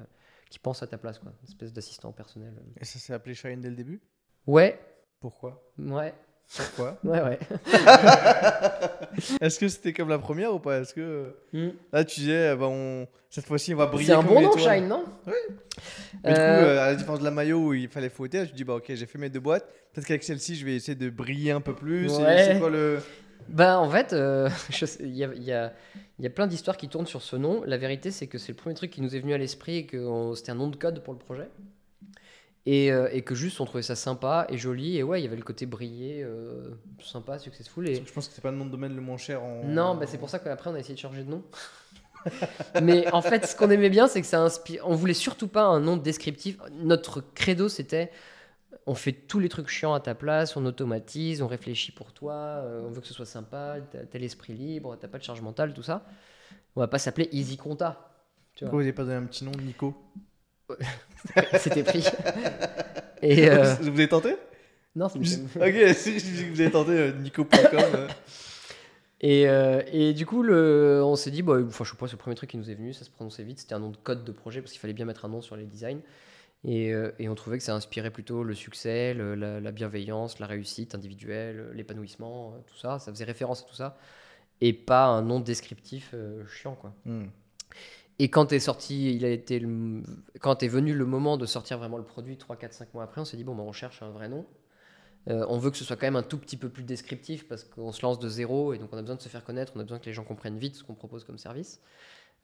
qui 0.52 0.58
pense 0.58 0.82
à 0.82 0.86
ta 0.86 0.98
place 0.98 1.18
quoi 1.18 1.32
une 1.42 1.48
espèce 1.48 1.72
d'assistant 1.72 2.12
personnel 2.12 2.52
Et 2.78 2.84
ça 2.84 2.98
s'est 2.98 3.14
appelé 3.14 3.34
Shine 3.34 3.62
dès 3.62 3.70
le 3.70 3.74
début? 3.74 4.02
Ouais 4.46 4.78
Pourquoi? 5.18 5.64
Ouais 5.78 6.12
Pourquoi? 6.54 6.98
Ouais 7.04 7.22
ouais 7.22 7.38
Est-ce 9.40 9.58
que 9.58 9.68
c'était 9.68 9.92
comme 9.94 10.08
la 10.10 10.18
première 10.18 10.54
ou 10.54 10.58
pas? 10.58 10.80
Est-ce 10.80 10.92
que 10.94 11.34
Hmm. 11.54 11.70
là 11.92 12.04
tu 12.04 12.20
disais, 12.20 12.54
bah, 12.56 12.66
on... 12.68 13.06
cette 13.30 13.46
fois-ci 13.46 13.72
on 13.72 13.78
va 13.78 13.86
briller 13.86 14.08
c'est 14.08 14.12
un 14.12 14.22
bon 14.22 14.40
nom. 14.42 14.56
Shine 14.56 14.88
non? 14.88 15.04
Oui. 15.26 15.32
Mais 16.24 16.30
du 16.30 16.36
coup, 16.36 16.40
Euh, 16.42 16.76
euh, 16.76 16.82
à 16.82 16.86
la 16.88 16.94
différence 16.96 17.20
de 17.20 17.24
la 17.24 17.30
maillot 17.30 17.58
où 17.68 17.72
il 17.74 17.88
fallait 17.88 18.08
fouetter, 18.10 18.44
je 18.46 18.52
dis 18.52 18.64
bah 18.64 18.74
ok, 18.74 18.84
j'ai 18.88 19.06
fait 19.06 19.18
mes 19.18 19.30
deux 19.30 19.40
boîtes. 19.40 19.66
Peut-être 19.92 20.06
qu'avec 20.06 20.22
celle-ci, 20.24 20.54
je 20.56 20.64
vais 20.66 20.74
essayer 20.76 20.94
de 20.94 21.08
briller 21.10 21.50
un 21.52 21.60
peu 21.62 21.74
plus. 21.74 22.10
Ouais. 22.18 22.44
C'est 22.52 22.58
quoi 22.58 22.68
le 22.70 23.00
Bah 23.48 23.78
en 23.78 23.90
fait, 23.90 24.12
euh, 24.12 24.48
il 25.00 25.08
y, 25.08 25.24
y 25.24 25.52
y 26.18 26.26
a 26.26 26.30
plein 26.30 26.46
d'histoires 26.46 26.76
qui 26.76 26.88
tournent 26.88 27.06
sur 27.06 27.22
ce 27.22 27.36
nom. 27.36 27.62
La 27.66 27.76
vérité, 27.76 28.10
c'est 28.10 28.26
que 28.26 28.38
c'est 28.38 28.52
le 28.52 28.56
premier 28.56 28.74
truc 28.74 28.90
qui 28.90 29.02
nous 29.02 29.16
est 29.16 29.20
venu 29.20 29.34
à 29.34 29.38
l'esprit 29.38 29.76
et 29.76 29.86
que 29.86 30.32
c'était 30.34 30.52
un 30.52 30.56
nom 30.56 30.68
de 30.68 30.76
code 30.76 31.02
pour 31.02 31.12
le 31.12 31.18
projet. 31.18 31.48
Et, 32.64 32.92
euh, 32.92 33.08
et 33.10 33.22
que 33.22 33.34
juste 33.34 33.60
on 33.60 33.64
trouvait 33.64 33.82
ça 33.82 33.96
sympa 33.96 34.46
et 34.48 34.56
joli. 34.56 34.96
Et 34.96 35.02
ouais, 35.02 35.20
il 35.20 35.24
y 35.24 35.26
avait 35.26 35.36
le 35.36 35.42
côté 35.42 35.66
brillé, 35.66 36.22
euh, 36.22 36.70
sympa, 37.00 37.38
successful. 37.38 37.88
Et... 37.88 37.96
Je 38.06 38.12
pense 38.12 38.28
que 38.28 38.34
c'est 38.34 38.40
pas 38.40 38.52
le 38.52 38.56
nom 38.56 38.66
de 38.66 38.70
domaine 38.70 38.94
le 38.94 39.00
moins 39.00 39.16
cher 39.16 39.42
en. 39.42 39.64
Non, 39.64 39.96
bah 39.96 40.06
c'est 40.06 40.18
pour 40.18 40.30
ça 40.30 40.38
qu'après 40.38 40.70
on 40.70 40.74
a 40.74 40.78
essayé 40.78 40.94
de 40.94 41.00
changer 41.00 41.24
de 41.24 41.30
nom. 41.30 41.42
Mais 42.82 43.12
en 43.12 43.20
fait, 43.20 43.46
ce 43.46 43.56
qu'on 43.56 43.68
aimait 43.70 43.90
bien, 43.90 44.06
c'est 44.06 44.20
que 44.20 44.28
ça 44.28 44.40
inspire. 44.40 44.84
On 44.86 44.94
voulait 44.94 45.12
surtout 45.12 45.48
pas 45.48 45.64
un 45.64 45.80
nom 45.80 45.96
descriptif. 45.96 46.56
Notre 46.70 47.20
credo, 47.34 47.68
c'était 47.68 48.12
on 48.86 48.94
fait 48.94 49.12
tous 49.12 49.38
les 49.38 49.48
trucs 49.48 49.68
chiants 49.68 49.94
à 49.94 50.00
ta 50.00 50.14
place, 50.14 50.56
on 50.56 50.64
automatise, 50.66 51.42
on 51.42 51.46
réfléchit 51.46 51.92
pour 51.92 52.12
toi, 52.12 52.32
euh, 52.34 52.82
on 52.84 52.90
veut 52.90 53.00
que 53.00 53.06
ce 53.06 53.14
soit 53.14 53.26
sympa, 53.26 53.76
t'as 53.90 54.18
l'esprit 54.18 54.52
libre, 54.52 54.96
t'as 55.00 55.08
pas 55.08 55.18
de 55.18 55.22
charge 55.22 55.40
mentale, 55.40 55.72
tout 55.74 55.82
ça. 55.82 56.04
On 56.74 56.80
va 56.80 56.88
pas 56.88 56.98
s'appeler 56.98 57.28
Easy 57.32 57.56
Compta. 57.56 58.10
Tu 58.54 58.64
vois. 58.64 58.70
Pourquoi 58.70 58.78
vous 58.78 58.84
n'avez 58.84 58.92
pas 58.92 59.04
donné 59.04 59.16
un 59.16 59.24
petit 59.24 59.44
nom, 59.44 59.52
Nico? 59.52 59.94
C'était 61.58 61.82
pris. 61.82 62.04
Et 63.22 63.48
euh, 63.48 63.74
Vous 63.80 63.88
avez 63.88 64.08
tenté? 64.08 64.36
Non, 64.96 65.08
c'est 65.08 65.18
Ok, 65.56 65.94
si 65.94 66.18
je 66.18 66.24
dis 66.24 66.44
que 66.44 66.50
vous 66.50 66.60
avez 66.60 66.70
tenté 66.70 66.92
euh, 66.92 67.12
Nico.com. 67.12 68.08
Et, 69.20 69.48
euh, 69.48 69.82
et 69.92 70.12
du 70.14 70.26
coup, 70.26 70.42
le, 70.42 71.00
on 71.04 71.14
s'est 71.14 71.30
dit, 71.30 71.42
bah, 71.42 71.58
enfin, 71.64 71.84
je 71.84 71.90
sais 71.90 71.96
pas, 71.96 72.06
c'est 72.08 72.12
le 72.12 72.18
premier 72.18 72.34
truc 72.34 72.50
qui 72.50 72.56
nous 72.56 72.70
est 72.70 72.74
venu, 72.74 72.92
ça 72.92 73.04
se 73.04 73.10
prononçait 73.10 73.44
vite, 73.44 73.60
c'était 73.60 73.74
un 73.74 73.78
nom 73.78 73.90
de 73.90 73.96
code 73.96 74.24
de 74.24 74.32
projet 74.32 74.60
parce 74.60 74.72
qu'il 74.72 74.80
fallait 74.80 74.92
bien 74.92 75.04
mettre 75.04 75.24
un 75.24 75.28
nom 75.28 75.40
sur 75.40 75.54
les 75.56 75.64
designs. 75.64 76.00
Et, 76.64 76.92
euh, 76.94 77.10
et 77.18 77.28
on 77.28 77.34
trouvait 77.34 77.58
que 77.58 77.64
ça 77.64 77.74
inspirait 77.74 78.10
plutôt 78.10 78.44
le 78.44 78.54
succès, 78.54 79.14
le- 79.14 79.34
la, 79.34 79.60
la 79.60 79.72
bienveillance, 79.72 80.38
la 80.38 80.46
réussite 80.46 80.94
individuelle, 80.94 81.70
l'épanouissement, 81.74 82.54
euh, 82.54 82.58
tout 82.66 82.76
ça. 82.76 82.98
Ça 83.00 83.12
faisait 83.12 83.24
référence 83.24 83.62
à 83.62 83.64
tout 83.66 83.74
ça. 83.74 83.98
Et 84.60 84.72
pas 84.72 85.06
un 85.06 85.22
nom 85.22 85.40
descriptif 85.40 86.10
euh, 86.14 86.46
chiant, 86.46 86.76
quoi. 86.76 86.94
Hmm. 87.06 87.26
Et 88.18 88.28
quand 88.30 88.52
est 88.52 88.60
sorti, 88.60 89.14
il 89.16 89.24
a 89.24 89.30
été 89.30 89.58
le- 89.60 90.02
quand 90.40 90.62
est 90.62 90.68
venu 90.68 90.94
le 90.94 91.06
moment 91.06 91.36
de 91.36 91.46
sortir 91.46 91.78
vraiment 91.78 91.98
le 91.98 92.04
produit, 92.04 92.36
3, 92.38 92.56
4, 92.56 92.74
5 92.74 92.94
mois 92.94 93.04
après, 93.04 93.20
on 93.20 93.24
s'est 93.24 93.36
dit, 93.36 93.44
bon, 93.44 93.54
bah, 93.54 93.64
on 93.64 93.72
cherche 93.72 94.02
un 94.02 94.10
vrai 94.10 94.28
nom. 94.28 94.46
Euh, 95.28 95.46
on 95.48 95.58
veut 95.58 95.70
que 95.70 95.76
ce 95.76 95.84
soit 95.84 95.96
quand 95.96 96.06
même 96.06 96.16
un 96.16 96.22
tout 96.24 96.38
petit 96.38 96.56
peu 96.56 96.68
plus 96.68 96.82
descriptif 96.84 97.46
parce 97.48 97.64
qu'on 97.64 97.92
se 97.92 98.02
lance 98.02 98.18
de 98.18 98.28
zéro 98.28 98.72
et 98.74 98.78
donc 98.78 98.90
on 98.92 98.98
a 98.98 99.02
besoin 99.02 99.16
de 99.16 99.22
se 99.22 99.28
faire 99.28 99.44
connaître, 99.44 99.72
on 99.76 99.80
a 99.80 99.84
besoin 99.84 99.98
que 100.00 100.06
les 100.06 100.12
gens 100.12 100.24
comprennent 100.24 100.58
vite 100.58 100.74
ce 100.76 100.84
qu'on 100.84 100.94
propose 100.94 101.24
comme 101.24 101.38
service. 101.38 101.80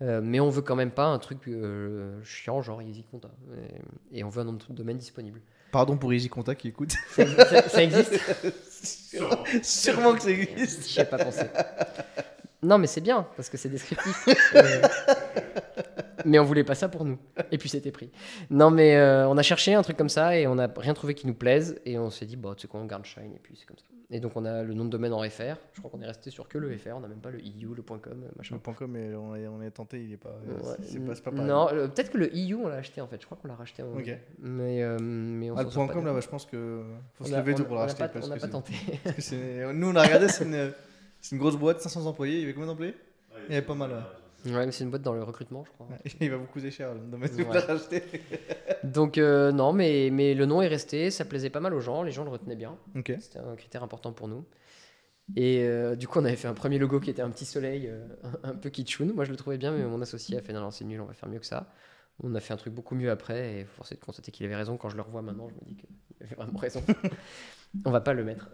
Euh, 0.01 0.21
mais 0.23 0.39
on 0.39 0.49
veut 0.49 0.63
quand 0.63 0.77
même 0.77 0.93
pas 0.93 1.07
un 1.07 1.19
truc 1.19 1.49
euh, 1.49 2.23
chiant, 2.23 2.63
genre 2.63 2.81
Easy 2.83 3.03
Compta. 3.11 3.31
Et, 4.13 4.21
et 4.21 4.25
on 4.25 4.29
veut 4.29 4.43
un 4.43 4.45
nom 4.45 4.53
de 4.53 4.65
domaine 4.73 4.97
disponible. 4.99 5.41
Pardon 5.73 5.97
pour 5.97 6.13
Easy 6.13 6.29
Contact 6.29 6.61
qui 6.61 6.69
écoute. 6.69 6.93
Ça, 7.11 7.27
ça- 7.27 7.69
ça 7.69 7.83
existe? 7.83 8.19
Sûrement. 8.83 9.45
Sûrement 9.63 10.15
que 10.15 10.23
ça 10.23 10.31
existe. 10.31 10.89
J'y 10.89 11.01
ai 11.01 11.05
pas 11.05 11.19
pensé. 11.19 11.43
Non, 12.63 12.79
mais 12.79 12.87
c'est 12.87 13.01
bien 13.01 13.27
parce 13.37 13.49
que 13.49 13.57
c'est 13.57 13.69
descriptif. 13.69 14.27
Mais 16.25 16.39
on 16.39 16.45
voulait 16.45 16.65
pas 16.65 16.75
ça 16.75 16.89
pour 16.89 17.05
nous. 17.05 17.19
Et 17.53 17.59
puis 17.59 17.69
c'était 17.69 17.91
pris. 17.93 18.11
Non, 18.51 18.71
mais 18.71 18.97
euh, 18.97 19.29
on 19.29 19.37
a 19.37 19.43
cherché 19.43 19.75
un 19.75 19.83
truc 19.83 19.97
comme 19.97 20.09
ça 20.09 20.37
et 20.39 20.47
on 20.47 20.55
n'a 20.57 20.69
rien 20.77 20.95
trouvé 20.95 21.15
qui 21.15 21.27
nous 21.27 21.35
plaise. 21.35 21.81
Et 21.85 21.99
on 21.99 22.11
s'est 22.11 22.27
dit, 22.27 22.37
bah, 22.37 22.53
tu 22.57 22.63
sais 22.63 22.69
quoi, 22.69 22.81
on 22.81 22.87
garde 22.87 23.05
Shine 23.05 23.33
et 23.35 23.39
puis 23.43 23.57
c'est 23.59 23.67
comme 23.67 23.79
ça. 23.79 23.85
Et 24.11 24.21
donc 24.21 24.33
on 24.37 24.47
a 24.47 24.63
le 24.63 24.73
nom 24.73 24.87
de 24.87 24.91
domaine 24.91 25.13
en 25.13 25.23
FR. 25.29 25.57
Je 25.75 25.81
crois 25.81 25.91
qu'on 25.91 26.01
est 26.01 26.07
resté 26.07 26.31
sur 26.31 26.49
que 26.49 26.57
le 26.57 26.75
FR. 26.79 26.93
On 26.97 27.01
n'a 27.01 27.09
même 27.09 27.19
pas 27.21 27.31
le 27.31 27.39
EU, 27.41 27.75
le 27.77 27.83
.com, 27.83 27.99
machin. 28.37 28.55
Le 28.55 28.61
point 28.61 28.73
.com, 28.73 28.91
mais 28.91 29.15
on 29.15 29.37
est, 29.37 29.47
on 29.49 29.61
est 29.61 29.71
tenté, 29.71 30.03
il 30.03 30.13
est 30.15 30.17
pas. 30.17 30.31
Ouais. 30.47 30.77
C'est 30.83 30.99
pas, 31.05 31.15
pas 31.15 31.31
pareil. 31.31 31.47
non, 31.47 31.69
euh, 31.73 31.89
peut-être 31.89 32.11
que 32.11 32.17
le 32.19 32.35
EU 32.35 32.55
on 32.55 32.69
l'a 32.69 32.77
acheté 32.77 33.01
en 33.03 33.07
fait. 33.07 33.21
Je 33.21 33.27
crois 33.27 33.37
qu'on 33.41 33.49
l'a 33.49 33.55
racheté. 33.55 33.83
en- 33.83 33.93
Ok. 33.99 34.11
Mais, 34.39 34.83
euh, 34.83 34.97
mais 35.01 35.51
on 35.51 35.57
Ah, 35.59 35.63
le 35.63 35.69
pas 35.69 35.75
.com 35.75 35.87
bien. 35.93 36.03
là, 36.05 36.13
bah, 36.15 36.21
je 36.23 36.29
pense 36.29 36.47
que 36.47 36.83
faut 37.15 37.25
On 37.25 37.27
se 37.29 37.35
a- 37.35 37.39
lever 37.41 37.53
pour 37.55 37.69
le 37.75 37.81
racheter. 37.81 37.99
pas- 37.99 38.09
parce 38.09 38.27
On 38.27 38.29
n'a 38.31 38.37
que 38.37 38.41
pas 38.41 38.49
tenté. 38.49 38.73
parce 39.05 39.29
que 39.31 39.73
Nous 39.73 39.89
on 39.91 39.95
a 39.97 40.03
regardé, 40.03 40.29
c'est 40.29 40.45
une, 40.45 40.73
c'est 41.21 41.35
une 41.37 41.41
grosse 41.41 41.57
boîte, 41.57 41.81
500 41.83 42.07
employés. 42.07 42.37
Il 42.37 42.41
y 42.41 42.45
avait 42.45 42.55
combien 42.55 42.69
d'employés? 42.69 42.95
Ouais, 43.35 43.41
Il 43.49 43.55
y 43.55 43.59
avait 43.59 43.67
pas 43.67 43.75
mal, 43.75 43.91
ouais. 43.91 43.97
Ouais, 44.47 44.67
mais 44.67 44.73
c'est 44.73 44.85
une 44.85 44.91
boîte 44.91 45.03
dans 45.03 45.15
le 45.15 45.23
recrutement, 45.23 45.65
je 45.65 45.71
crois. 45.71 45.89
Il 46.21 46.31
va 46.31 46.37
vous 46.37 46.47
coûter 46.47 46.71
cher 46.71 46.95
le 46.95 47.01
vous 47.01 47.51
racheté. 47.51 48.03
Donc 48.85 49.19
euh, 49.19 49.51
non, 49.51 49.73
mais, 49.73 50.11
mais 50.13 50.35
le 50.35 50.47
nom 50.47 50.63
est 50.63 50.69
resté, 50.69 51.11
ça 51.11 51.25
plaisait 51.25 51.51
pas 51.51 51.61
mal 51.61 51.75
aux 51.75 51.81
gens, 51.81 52.03
les 52.03 52.13
gens 52.13 52.25
le 52.25 52.31
retenaient 52.31 52.57
bien. 52.57 52.77
C'était 53.21 53.39
un 53.39 53.57
critère 53.57 53.83
important 53.83 54.13
pour 54.13 54.29
nous. 54.29 54.45
Et 55.37 55.63
euh, 55.63 55.95
du 55.95 56.09
coup, 56.09 56.19
on 56.21 56.25
avait 56.25 56.37
fait 56.37 56.49
un 56.49 56.55
premier 56.55 56.79
logo 56.79 57.01
qui 57.01 57.11
était 57.11 57.23
un 57.23 57.31
petit 57.31 57.45
soleil, 57.45 57.89
euh, 57.89 58.07
un, 58.43 58.51
un 58.51 58.55
peu 58.55 58.71
kitschoun. 58.71 59.13
Moi, 59.13 59.25
je 59.25 59.31
le 59.31 59.37
trouvais 59.37 59.59
bien, 59.59 59.73
mais 59.73 59.85
mon 59.85 60.01
associé 60.01 60.39
a 60.39 60.43
fait 60.43 60.53
non, 60.53 60.61
non, 60.61 60.71
c'est 60.71 60.85
nul, 60.85 61.01
on 61.01 61.07
va 61.07 61.15
faire 61.15 61.29
mieux 61.29 61.39
que 61.39 61.47
ça. 61.47 61.73
On 62.23 62.35
a 62.35 62.41
fait 62.41 62.53
un 62.53 62.57
truc 62.57 62.75
beaucoup 62.75 62.95
mieux 62.95 63.11
après, 63.11 63.61
et 63.61 63.65
force 63.65 63.93
est 63.93 63.97
de 63.97 64.01
constater 64.01 64.33
qu'il 64.33 64.47
avait 64.47 64.57
raison. 64.57 64.77
Quand 64.77 64.89
je 64.89 64.97
le 64.97 65.03
revois 65.03 65.23
maintenant, 65.23 65.49
je 65.49 65.55
me 65.55 65.61
dis 65.67 65.77
qu'il 65.77 65.89
avait 66.25 66.35
vraiment 66.35 66.59
raison. 66.59 66.83
on 67.85 67.91
va 67.91 68.01
pas 68.01 68.15
le 68.15 68.25
mettre. 68.25 68.49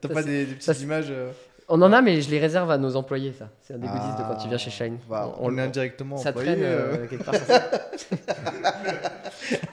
T'as 0.00 0.08
pas 0.08 0.22
des, 0.22 0.46
des 0.46 0.54
petites 0.54 0.62
ça, 0.62 0.82
images 0.82 1.12
on 1.70 1.80
en 1.82 1.92
a, 1.92 2.02
mais 2.02 2.20
je 2.20 2.30
les 2.30 2.38
réserve 2.38 2.70
à 2.70 2.78
nos 2.78 2.96
employés, 2.96 3.32
ça. 3.32 3.50
C'est 3.62 3.74
un 3.74 3.78
des 3.78 3.86
goodies 3.86 4.00
de 4.18 4.22
quand 4.28 4.36
tu 4.36 4.48
viens 4.48 4.56
ah, 4.56 4.58
chez 4.58 4.70
Shine. 4.70 4.98
bah, 5.08 5.34
on, 5.38 5.56
est 5.56 5.60
indirectement 5.60 6.16
ça 6.16 6.30
employé. 6.30 6.48
traîne 6.52 6.64
euh, 6.64 6.96
euh, 6.96 7.06
quelque 7.06 7.24
part. 7.24 7.34
ça- 7.36 7.90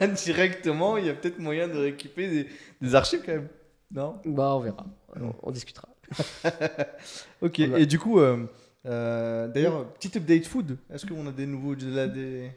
indirectement, 0.00 0.96
il 0.96 1.06
y 1.06 1.10
a 1.10 1.14
peut-être 1.14 1.38
moyen 1.38 1.68
de 1.68 1.78
récupérer 1.78 2.28
des, 2.28 2.48
des 2.80 2.94
archives 2.94 3.22
quand 3.26 3.32
même. 3.32 3.48
Non? 3.92 4.16
Bah, 4.24 4.54
on 4.54 4.60
verra. 4.60 4.86
On, 5.20 5.32
on 5.42 5.50
discutera. 5.50 5.88
Ok. 7.42 7.60
On 7.60 7.76
Et 7.76 7.86
du 7.86 7.98
coup, 7.98 8.18
euh, 8.18 8.46
euh, 8.86 9.48
d'ailleurs, 9.48 9.92
petit 9.94 10.16
update 10.16 10.46
food. 10.46 10.78
Est-ce 10.92 11.06
qu'on 11.06 11.26
a 11.26 11.32
des 11.32 11.46
nouveaux 11.46 11.74
là, 11.74 12.06
des... 12.06 12.50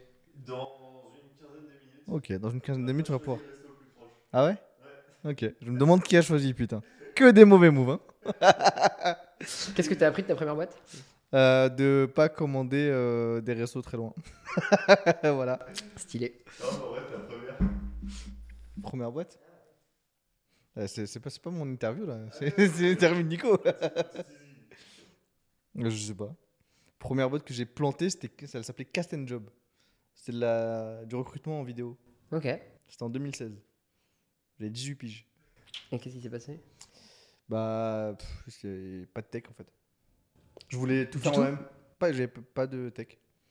Dans 0.46 0.68
une 1.14 1.38
quinzaine 1.38 1.64
de 1.64 1.68
minutes. 1.68 2.08
Ok, 2.08 2.32
dans 2.40 2.50
une 2.50 2.60
quinzaine 2.60 2.86
de 2.86 2.92
minutes, 2.92 3.10
on 3.10 3.14
va 3.14 3.18
pouvoir. 3.18 3.38
Ah 4.32 4.46
ouais 4.46 4.56
Ok. 5.24 5.44
Je 5.60 5.70
me 5.70 5.78
demande 5.78 6.02
qui 6.02 6.16
a 6.16 6.22
choisi, 6.22 6.54
putain. 6.54 6.82
Que 7.14 7.30
des 7.30 7.44
mauvais 7.44 7.70
moves, 7.70 7.90
hein. 7.90 8.00
Qu'est-ce 9.74 9.88
que 9.88 9.94
tu 9.94 10.04
as 10.04 10.08
appris 10.08 10.22
de 10.22 10.28
ta 10.28 10.34
première 10.34 10.54
boîte? 10.54 10.76
Euh, 11.34 11.68
de 11.68 12.10
pas 12.14 12.28
commander 12.28 12.88
euh, 12.90 13.40
des 13.40 13.54
restos 13.54 13.82
très 13.82 13.96
loin. 13.96 14.14
voilà. 15.22 15.58
Stylé. 15.96 16.42
Non, 16.60 16.66
mais 16.70 16.88
vrai, 16.88 17.00
ta 17.10 17.18
première. 17.20 17.58
Première 18.82 19.12
boîte? 19.12 19.38
Euh, 20.76 20.86
C'est 20.86 21.20
pas, 21.20 21.30
mon 21.50 21.70
interview 21.70 22.06
là, 22.06 22.20
c'est 22.32 22.56
l'interview 22.80 23.22
de 23.22 23.28
Nico. 23.28 23.58
Je 25.74 25.88
sais 25.90 26.14
pas. 26.14 26.34
Première 26.98 27.30
boîte 27.30 27.44
que 27.44 27.54
j'ai 27.54 27.66
plantée, 27.66 28.10
c'était, 28.10 28.46
ça 28.46 28.62
s'appelait 28.62 28.84
Cast 28.84 29.14
and 29.14 29.26
Job. 29.26 29.48
C'était 30.14 30.38
du 31.06 31.16
recrutement 31.16 31.60
en 31.60 31.64
vidéo. 31.64 31.98
Ok. 32.30 32.46
C'était 32.86 33.02
en 33.02 33.10
2016. 33.10 33.52
J'avais 34.58 34.70
18 34.70 34.94
piges. 34.96 35.26
Et 35.90 35.98
qu'est-ce 35.98 36.14
qui 36.14 36.22
s'est 36.22 36.30
passé? 36.30 36.60
Bah, 37.52 38.14
pff, 38.18 38.28
c'est 38.48 39.06
pas 39.12 39.20
de 39.20 39.26
tech 39.26 39.42
en 39.50 39.52
fait. 39.54 39.66
Je 40.68 40.76
voulais 40.76 41.04
tout 41.10 41.18
Du 41.18 41.24
faire 41.24 41.32
moi-même. 41.34 41.58
Pas, 41.98 42.10
j'avais 42.12 42.28
p- 42.28 42.40
pas 42.54 42.66
de 42.66 42.88
tech. 42.88 43.08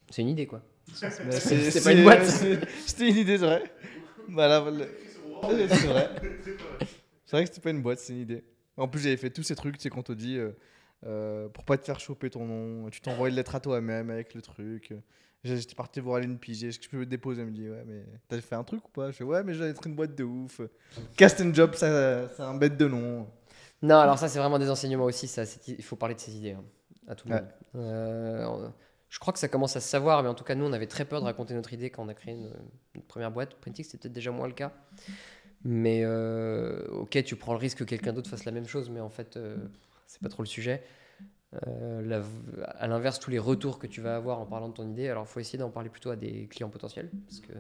C'est 0.09 0.23
une 0.23 0.29
idée, 0.29 0.47
quoi. 0.47 0.63
C'est 0.91 1.09
c'est- 1.71 1.83
pas 1.83 1.91
une 1.93 2.03
boîte. 2.03 2.25
c'est- 2.25 2.59
C'était 2.87 3.09
une 3.09 3.17
idée, 3.17 3.37
c'est 3.37 3.45
vrai. 3.45 3.63
Voilà, 4.27 4.59
voilà. 4.59 4.85
c'est 5.69 5.87
vrai. 5.87 6.09
C'est 7.25 7.37
vrai 7.37 7.45
que 7.45 7.49
c'était 7.49 7.61
pas 7.61 7.69
une 7.69 7.81
boîte, 7.81 7.99
c'est 7.99 8.11
une 8.11 8.19
idée. 8.19 8.43
En 8.75 8.89
plus, 8.89 8.99
j'avais 9.03 9.15
fait 9.15 9.29
tous 9.29 9.43
ces 9.43 9.55
trucs, 9.55 9.77
tu 9.77 9.83
sais, 9.83 9.89
qu'on 9.89 10.03
te 10.03 10.11
dit, 10.11 10.37
euh, 10.37 10.51
euh, 11.05 11.47
pour 11.47 11.63
pas 11.63 11.77
te 11.77 11.85
faire 11.85 11.97
choper 11.97 12.29
ton 12.29 12.45
nom, 12.45 12.89
tu 12.89 12.99
t'envoies 12.99 13.29
une 13.29 13.35
lettre 13.35 13.55
à 13.55 13.61
toi-même 13.61 14.09
avec 14.09 14.33
le 14.33 14.41
truc. 14.41 14.93
J'ai- 15.45 15.55
J'étais 15.57 15.73
parti 15.75 16.01
voir 16.01 16.17
Aline 16.17 16.37
Piger, 16.37 16.67
est-ce 16.67 16.77
que 16.79 16.85
je 16.85 16.89
peux 16.89 16.97
me 16.97 17.05
déposer 17.05 17.41
Elle 17.41 17.47
me 17.47 17.53
dit, 17.53 17.69
ouais, 17.69 17.83
mais 17.87 18.03
t'as 18.27 18.41
fait 18.41 18.55
un 18.55 18.65
truc 18.65 18.85
ou 18.85 18.91
pas? 18.91 19.11
Je 19.11 19.15
fais, 19.15 19.23
ouais, 19.23 19.43
mais 19.43 19.53
j'allais 19.53 19.69
être 19.69 19.87
une 19.87 19.95
boîte 19.95 20.13
de 20.13 20.25
ouf. 20.25 20.59
Cast 21.15 21.39
and 21.39 21.53
Job, 21.53 21.73
ça, 21.75 22.27
c'est 22.35 22.41
un 22.41 22.55
bête 22.55 22.75
de 22.75 22.87
nom. 22.89 23.25
Non, 23.81 23.95
alors 23.99 24.17
ça, 24.19 24.27
c'est 24.27 24.39
vraiment 24.39 24.59
des 24.59 24.69
enseignements 24.69 25.05
aussi. 25.05 25.27
Ça, 25.27 25.43
il 25.67 25.83
faut 25.83 25.95
parler 25.95 26.15
de 26.15 26.19
ses 26.19 26.35
idées 26.35 26.51
hein, 26.51 26.63
à 27.07 27.15
tout 27.15 27.27
le 27.27 27.35
Ouais. 27.35 27.41
monde. 27.41 27.49
Euh, 27.75 28.69
je 29.09 29.19
crois 29.19 29.33
que 29.33 29.39
ça 29.39 29.47
commence 29.47 29.75
à 29.75 29.79
se 29.81 29.87
savoir, 29.89 30.21
mais 30.23 30.29
en 30.29 30.33
tout 30.35 30.43
cas, 30.43 30.55
nous, 30.55 30.65
on 30.65 30.73
avait 30.73 30.87
très 30.87 31.05
peur 31.05 31.19
de 31.19 31.25
raconter 31.25 31.53
notre 31.53 31.73
idée 31.73 31.89
quand 31.89 32.03
on 32.03 32.09
a 32.09 32.13
créé 32.13 32.33
une, 32.33 32.53
une 32.95 33.01
première 33.01 33.31
boîte. 33.31 33.55
Printix, 33.55 33.83
c'était 33.85 33.97
peut-être 33.97 34.13
déjà 34.13 34.31
moins 34.31 34.47
le 34.47 34.53
cas. 34.53 34.71
Mais 35.63 36.01
euh, 36.03 36.87
ok, 36.91 37.23
tu 37.23 37.35
prends 37.35 37.53
le 37.53 37.59
risque 37.59 37.79
que 37.79 37.83
quelqu'un 37.83 38.13
d'autre 38.13 38.29
fasse 38.29 38.45
la 38.45 38.51
même 38.51 38.67
chose, 38.67 38.89
mais 38.89 38.99
en 38.99 39.09
fait, 39.09 39.37
euh, 39.37 39.57
c'est 40.07 40.21
pas 40.21 40.29
trop 40.29 40.43
le 40.43 40.47
sujet. 40.47 40.83
Euh, 41.67 42.01
la- 42.01 42.23
à 42.77 42.87
l'inverse, 42.87 43.19
tous 43.19 43.31
les 43.31 43.39
retours 43.39 43.79
que 43.79 43.87
tu 43.87 44.01
vas 44.01 44.15
avoir 44.15 44.39
en 44.39 44.45
parlant 44.45 44.69
de 44.69 44.73
ton 44.73 44.89
idée, 44.89 45.09
alors 45.09 45.25
il 45.25 45.27
faut 45.27 45.39
essayer 45.39 45.59
d'en 45.59 45.69
parler 45.69 45.89
plutôt 45.89 46.09
à 46.11 46.15
des 46.15 46.47
clients 46.47 46.69
potentiels, 46.69 47.11
parce 47.27 47.41
que, 47.41 47.53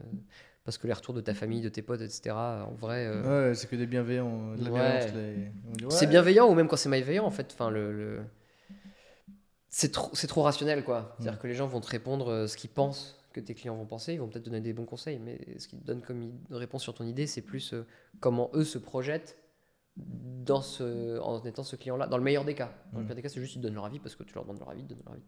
parce 0.63 0.77
que 0.77 0.87
les 0.87 0.93
retours 0.93 1.13
de 1.13 1.21
ta 1.21 1.33
famille, 1.33 1.61
de 1.61 1.69
tes 1.69 1.81
potes, 1.81 2.01
etc., 2.01 2.31
en 2.35 2.73
vrai, 2.73 3.05
euh, 3.07 3.49
Ouais, 3.49 3.55
c'est 3.55 3.67
que 3.67 3.75
des 3.75 3.87
bienveillants. 3.87 4.55
de 4.55 4.69
Ouais. 4.69 5.11
les- 5.11 5.51
on 5.67 5.73
dit, 5.73 5.85
c'est 5.95 6.07
bienveillant 6.07 6.49
ou 6.49 6.53
même 6.53 6.67
quand 6.67 6.75
c'est 6.77 6.89
malveillant 6.89 7.25
en 7.25 7.31
fait. 7.31 7.49
Enfin, 7.53 7.69
le, 7.69 7.91
le- 7.91 8.21
c'est 9.69 9.91
trop, 9.91 10.09
c'est 10.13 10.27
trop 10.27 10.43
rationnel 10.43 10.83
quoi. 10.83 11.15
C'est-à-dire 11.17 11.39
Mm. 11.39 11.41
que 11.41 11.47
les 11.47 11.53
gens 11.55 11.67
vont 11.67 11.81
te 11.81 11.87
répondre 11.87 12.29
euh, 12.29 12.47
ce 12.47 12.57
qu'ils 12.57 12.69
pensent 12.69 13.17
que 13.33 13.39
tes 13.39 13.53
clients 13.53 13.75
vont 13.75 13.85
penser. 13.85 14.13
Ils 14.13 14.19
vont 14.19 14.27
peut-être 14.27 14.43
donner 14.45 14.59
des 14.61 14.73
bons 14.73 14.85
conseils, 14.85 15.17
mais 15.19 15.39
ce 15.57 15.67
qu'ils 15.67 15.79
te 15.79 15.85
donnent 15.85 16.01
comme 16.01 16.33
réponse 16.51 16.83
sur 16.83 16.93
ton 16.93 17.05
idée, 17.05 17.25
c'est 17.27 17.41
plus 17.41 17.73
euh, 17.73 17.85
comment 18.19 18.49
eux 18.53 18.65
se 18.65 18.77
projettent 18.77 19.37
dans 19.97 20.61
ce, 20.61 21.17
en 21.19 21.43
étant 21.45 21.63
ce 21.63 21.75
client-là. 21.75 22.07
Dans 22.07 22.17
le 22.17 22.23
meilleur 22.23 22.43
des 22.45 22.53
cas. 22.55 22.71
Dans 22.91 22.99
le 22.99 23.03
Mm. 23.03 23.07
pire 23.07 23.15
des 23.15 23.21
cas, 23.21 23.29
c'est 23.29 23.39
juste 23.39 23.55
ils 23.55 23.61
donnent 23.61 23.73
leur 23.75 23.85
avis 23.85 23.99
parce 23.99 24.15
que 24.15 24.23
tu 24.23 24.33
leur 24.35 24.43
demandes 24.43 24.59
leur 24.59 24.69
avis, 24.69 24.81
ils 24.81 24.87
te 24.87 24.93
donnent 24.93 25.03
leur 25.05 25.13
avis. 25.13 25.23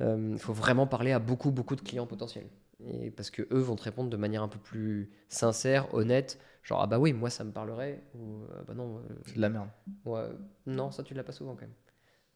Euh, 0.00 0.30
Il 0.34 0.38
faut 0.38 0.52
vraiment 0.52 0.86
parler 0.86 1.12
à 1.12 1.18
beaucoup, 1.18 1.50
beaucoup 1.50 1.76
de 1.76 1.80
clients 1.80 2.06
potentiels. 2.06 2.46
Et 2.80 3.10
parce 3.10 3.30
que 3.30 3.42
eux 3.52 3.60
vont 3.60 3.76
te 3.76 3.84
répondre 3.84 4.10
de 4.10 4.16
manière 4.16 4.42
un 4.42 4.48
peu 4.48 4.58
plus 4.58 5.10
sincère, 5.28 5.92
honnête. 5.94 6.38
Genre, 6.62 6.80
ah 6.80 6.86
bah 6.86 6.98
oui, 6.98 7.12
moi 7.12 7.30
ça 7.30 7.44
me 7.44 7.52
parlerait. 7.52 8.02
Ou 8.14 8.44
ah 8.52 8.62
bah 8.66 8.74
non, 8.74 8.98
euh, 8.98 9.14
C'est 9.26 9.36
de 9.36 9.40
la 9.40 9.48
merde. 9.48 9.68
Ouais. 10.04 10.28
Non, 10.66 10.90
ça 10.90 11.02
tu 11.02 11.14
l'as 11.14 11.24
pas 11.24 11.32
souvent 11.32 11.54
quand 11.54 11.62
même. 11.62 11.74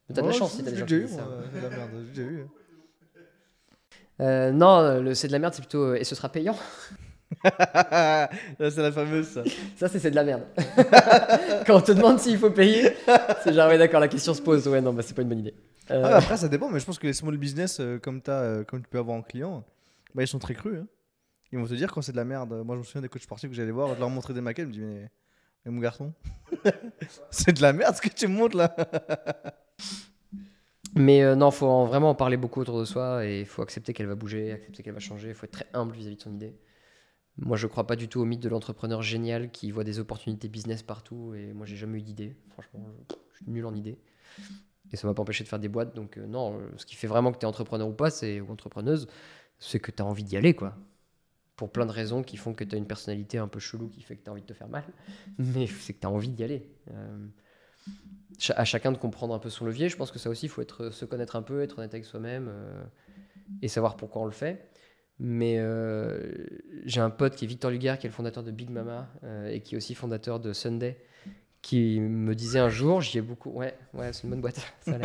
Mais 0.09 0.15
t'as 0.15 0.23
de 0.23 0.27
la 0.27 0.33
chance 0.33 0.53
si, 0.53 0.63
t'as 0.63 0.71
des 0.71 0.77
gens 0.77 0.87
déjà 0.87 0.87
qui 0.87 1.03
eu, 1.03 1.07
disent 1.07 1.17
ça. 1.17 1.29
C'est 1.53 1.59
de 1.59 1.63
la 1.63 1.71
merde, 1.71 1.91
j'ai 2.13 2.23
eu. 2.23 2.47
Euh, 4.21 4.51
non, 4.51 5.01
le 5.01 5.15
c'est 5.15 5.29
de 5.29 5.33
la 5.33 5.39
merde, 5.39 5.55
c'est 5.55 5.63
plutôt 5.63 5.95
et 5.95 6.03
ce 6.03 6.17
sera 6.17 6.29
payant. 6.29 6.57
C'est 7.45 8.77
la 8.79 8.91
fameuse, 8.91 9.29
ça. 9.29 9.45
Ça, 9.77 9.87
c'est 9.87 10.01
c'est 10.01 10.11
de 10.11 10.17
la 10.17 10.25
merde. 10.25 10.43
Quand 11.67 11.77
on 11.77 11.81
te 11.81 11.93
demande 11.93 12.19
s'il 12.19 12.37
faut 12.37 12.51
payer, 12.51 12.97
c'est 13.45 13.53
genre, 13.53 13.69
ouais, 13.69 13.79
d'accord, 13.79 14.01
la 14.01 14.09
question 14.09 14.35
se 14.35 14.43
pose. 14.43 14.67
Ouais, 14.67 14.81
non, 14.81 14.93
bah 14.93 15.03
c'est 15.05 15.15
pas 15.15 15.23
une 15.23 15.29
bonne 15.29 15.39
idée. 15.39 15.55
Ah, 15.89 16.17
après, 16.17 16.37
ça 16.37 16.49
dépend, 16.49 16.69
mais 16.69 16.81
je 16.81 16.85
pense 16.87 16.99
que 16.99 17.07
les 17.07 17.13
small 17.13 17.37
business, 17.37 17.81
comme, 18.03 18.21
t'as, 18.21 18.65
comme 18.65 18.83
tu 18.83 18.89
peux 18.89 18.99
avoir 18.99 19.17
en 19.17 19.23
client, 19.23 19.65
bah, 20.15 20.23
ils 20.23 20.29
sont 20.29 20.39
très 20.39 20.55
crus. 20.55 20.79
hein. 20.79 20.87
Ils 21.53 21.59
vont 21.59 21.67
te 21.67 21.75
dire 21.75 21.93
quand 21.93 22.03
c'est 22.03 22.13
de 22.13 22.17
la 22.17 22.25
merde. 22.25 22.63
Moi, 22.65 22.77
je 22.77 22.81
me 22.81 22.85
souviens 22.85 23.01
des 23.01 23.09
coachs 23.09 23.23
sportifs 23.23 23.49
que 23.49 23.57
j'allais 23.57 23.71
voir, 23.71 23.95
je 23.95 24.01
leur 24.01 24.11
montrais 24.11 24.35
des 24.35 24.41
maquettes, 24.41 24.73
je 24.73 24.81
me 24.81 24.87
dis, 24.87 25.09
mais, 25.65 25.71
mon 25.71 25.81
garçon, 25.81 26.13
c'est 27.31 27.53
de 27.53 27.63
la 27.63 27.73
merde 27.73 27.95
ce 27.95 28.03
que 28.03 28.09
tu 28.09 28.27
me 28.29 28.35
montres 28.35 28.57
là. 28.57 28.75
Mais 30.95 31.23
euh, 31.23 31.37
non, 31.37 31.51
faut 31.51 31.67
en- 31.67 31.87
vraiment 31.87 32.11
en 32.11 32.15
parler 32.15 32.37
beaucoup 32.37 32.61
autour 32.61 32.81
de 32.81 32.85
soi 32.85 33.25
et 33.27 33.41
il 33.41 33.47
faut 33.47 33.63
accepter 33.63 33.93
qu'elle 33.93 34.07
va 34.07 34.15
bouger, 34.15 34.53
accepter 34.53 34.83
qu'elle 34.83 34.95
va 34.95 35.01
changer. 35.01 35.29
Il 35.29 35.35
faut 35.35 35.45
être 35.45 35.53
très 35.53 35.67
humble 35.73 35.95
vis-à-vis 35.95 36.17
de 36.17 36.23
son 36.23 36.35
idée. 36.35 36.57
Moi, 37.37 37.57
je 37.57 37.67
crois 37.67 37.87
pas 37.87 37.95
du 37.95 38.09
tout 38.09 38.21
au 38.21 38.25
mythe 38.25 38.41
de 38.41 38.49
l'entrepreneur 38.49 39.01
génial 39.03 39.51
qui 39.51 39.71
voit 39.71 39.85
des 39.85 40.01
opportunités 40.01 40.49
business 40.49 40.83
partout. 40.83 41.35
Et 41.35 41.53
moi, 41.53 41.67
j'ai 41.67 41.77
jamais 41.77 41.99
eu 41.99 42.03
d'idée. 42.03 42.37
Franchement, 42.51 42.85
je, 43.11 43.37
suis 43.37 43.51
nul 43.51 43.65
en 43.65 43.75
idée. 43.75 43.99
Et 44.91 44.97
ça 44.97 45.07
m'a 45.07 45.15
pas 45.15 45.23
empêché 45.23 45.45
de 45.45 45.49
faire 45.49 45.61
des 45.61 45.69
boîtes. 45.69 45.95
Donc, 45.95 46.19
euh, 46.19 46.27
non, 46.27 46.59
euh, 46.59 46.69
ce 46.79 46.85
qui 46.85 46.97
fait 46.97 47.07
vraiment 47.07 47.31
que 47.31 47.39
tu 47.39 47.43
es 47.43 47.47
entrepreneur 47.47 47.87
ou 47.87 47.93
pas, 47.93 48.11
c'est, 48.11 48.41
ou 48.41 48.51
entrepreneuse, 48.51 49.07
c'est 49.59 49.81
que 49.81 49.91
tu 49.91 50.03
as 50.03 50.07
envie 50.07 50.25
d'y 50.25 50.37
aller, 50.37 50.55
quoi. 50.55 50.75
Pour 51.57 51.73
plein 51.73 51.87
de 51.87 51.91
raisons 51.91 52.23
qui 52.23 52.37
font 52.37 52.55
que 52.55 52.63
tu 52.63 52.75
as 52.75 52.79
une 52.79 52.87
personnalité 52.87 53.39
un 53.39 53.49
peu 53.49 53.59
chelou 53.59 53.89
qui 53.89 54.03
fait 54.03 54.17
que 54.17 54.23
tu 54.23 54.31
as 54.31 54.33
envie 54.33 54.43
de 54.43 54.47
te 54.47 54.53
faire 54.53 54.69
mal. 54.69 54.85
Mais 55.39 55.67
c'est 55.67 55.93
que 55.93 56.01
tu 56.01 56.07
as 56.07 56.11
envie 56.11 56.29
d'y 56.29 56.45
aller. 56.45 56.71
Euh, 56.93 57.27
à 58.51 58.65
chacun 58.65 58.93
de 58.93 58.99
comprendre 58.99 59.35
un 59.35 59.41
peu 59.41 59.51
son 59.51 59.65
levier. 59.65 59.89
Je 59.89 59.97
pense 59.97 60.13
que 60.13 60.21
ça 60.21 60.31
aussi, 60.31 60.47
il 60.47 60.49
faut 60.51 60.63
être, 60.63 60.91
se 60.91 61.05
connaître 61.05 61.35
un 61.35 61.43
peu, 61.43 61.63
être 61.63 61.79
honnête 61.79 61.93
avec 61.93 62.05
soi-même 62.05 62.49
euh, 62.49 62.85
et 63.63 63.67
savoir 63.67 63.97
pourquoi 63.97 64.23
on 64.23 64.27
le 64.27 64.31
fait. 64.31 64.69
Mais 65.19 65.57
euh, 65.59 66.33
j'ai 66.85 67.01
un 67.01 67.11
pote 67.11 67.35
qui 67.35 67.45
est 67.45 67.49
Victor 67.49 67.73
Lugar, 67.73 67.99
qui 67.99 68.07
est 68.07 68.11
le 68.11 68.15
fondateur 68.15 68.45
de 68.45 68.53
Big 68.53 68.71
Mama 68.71 69.09
et 69.49 69.63
qui 69.63 69.75
est 69.75 69.77
aussi 69.77 69.97
fondateur 69.97 70.39
de 70.39 70.53
Sunday, 70.53 70.97
qui 71.61 71.99
me 71.99 72.37
disait 72.37 72.61
un 72.61 72.69
jour, 72.69 73.01
j'y 73.01 73.19
ai 73.19 73.21
beaucoup. 73.21 73.51
Ouais, 73.51 73.77
ouais, 73.95 74.13
c'est 74.13 74.23
une 74.23 74.31
bonne 74.31 74.41
boîte. 74.41 74.61
ça. 74.83 74.97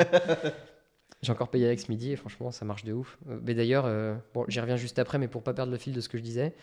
J'ai 1.24 1.32
encore 1.32 1.50
payé 1.50 1.76
ce 1.78 1.90
midi 1.90 2.12
et 2.12 2.16
franchement, 2.18 2.52
ça 2.52 2.66
marche 2.66 2.84
de 2.84 2.91
ouf. 2.91 3.18
Euh, 3.30 3.40
Mais 3.44 3.54
d'ailleurs, 3.54 3.86
euh, 3.86 4.14
bon, 4.34 4.44
j'y 4.50 4.60
reviens 4.60 4.76
juste 4.76 5.00
après, 5.00 5.18
mais 5.18 5.30
pour 5.30 5.41
pas 5.41 5.54
perdre 5.54 5.72
le 5.72 5.78
fil 5.78 5.94
de 5.94 6.02
ce 6.02 6.10
que 6.10 6.18
je 6.18 6.24
disais, 6.24 6.54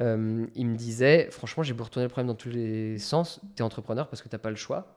euh, 0.00 0.46
il 0.54 0.66
me 0.66 0.76
disait, 0.76 1.28
franchement, 1.30 1.62
j'ai 1.62 1.74
beau 1.74 1.84
retourner 1.84 2.06
le 2.06 2.08
problème 2.08 2.28
dans 2.28 2.34
tous 2.34 2.48
les 2.48 2.98
sens, 2.98 3.40
tu 3.54 3.60
es 3.60 3.62
entrepreneur 3.62 4.08
parce 4.08 4.22
que 4.22 4.28
t'as 4.28 4.38
pas 4.38 4.48
le 4.48 4.56
choix. 4.56 4.96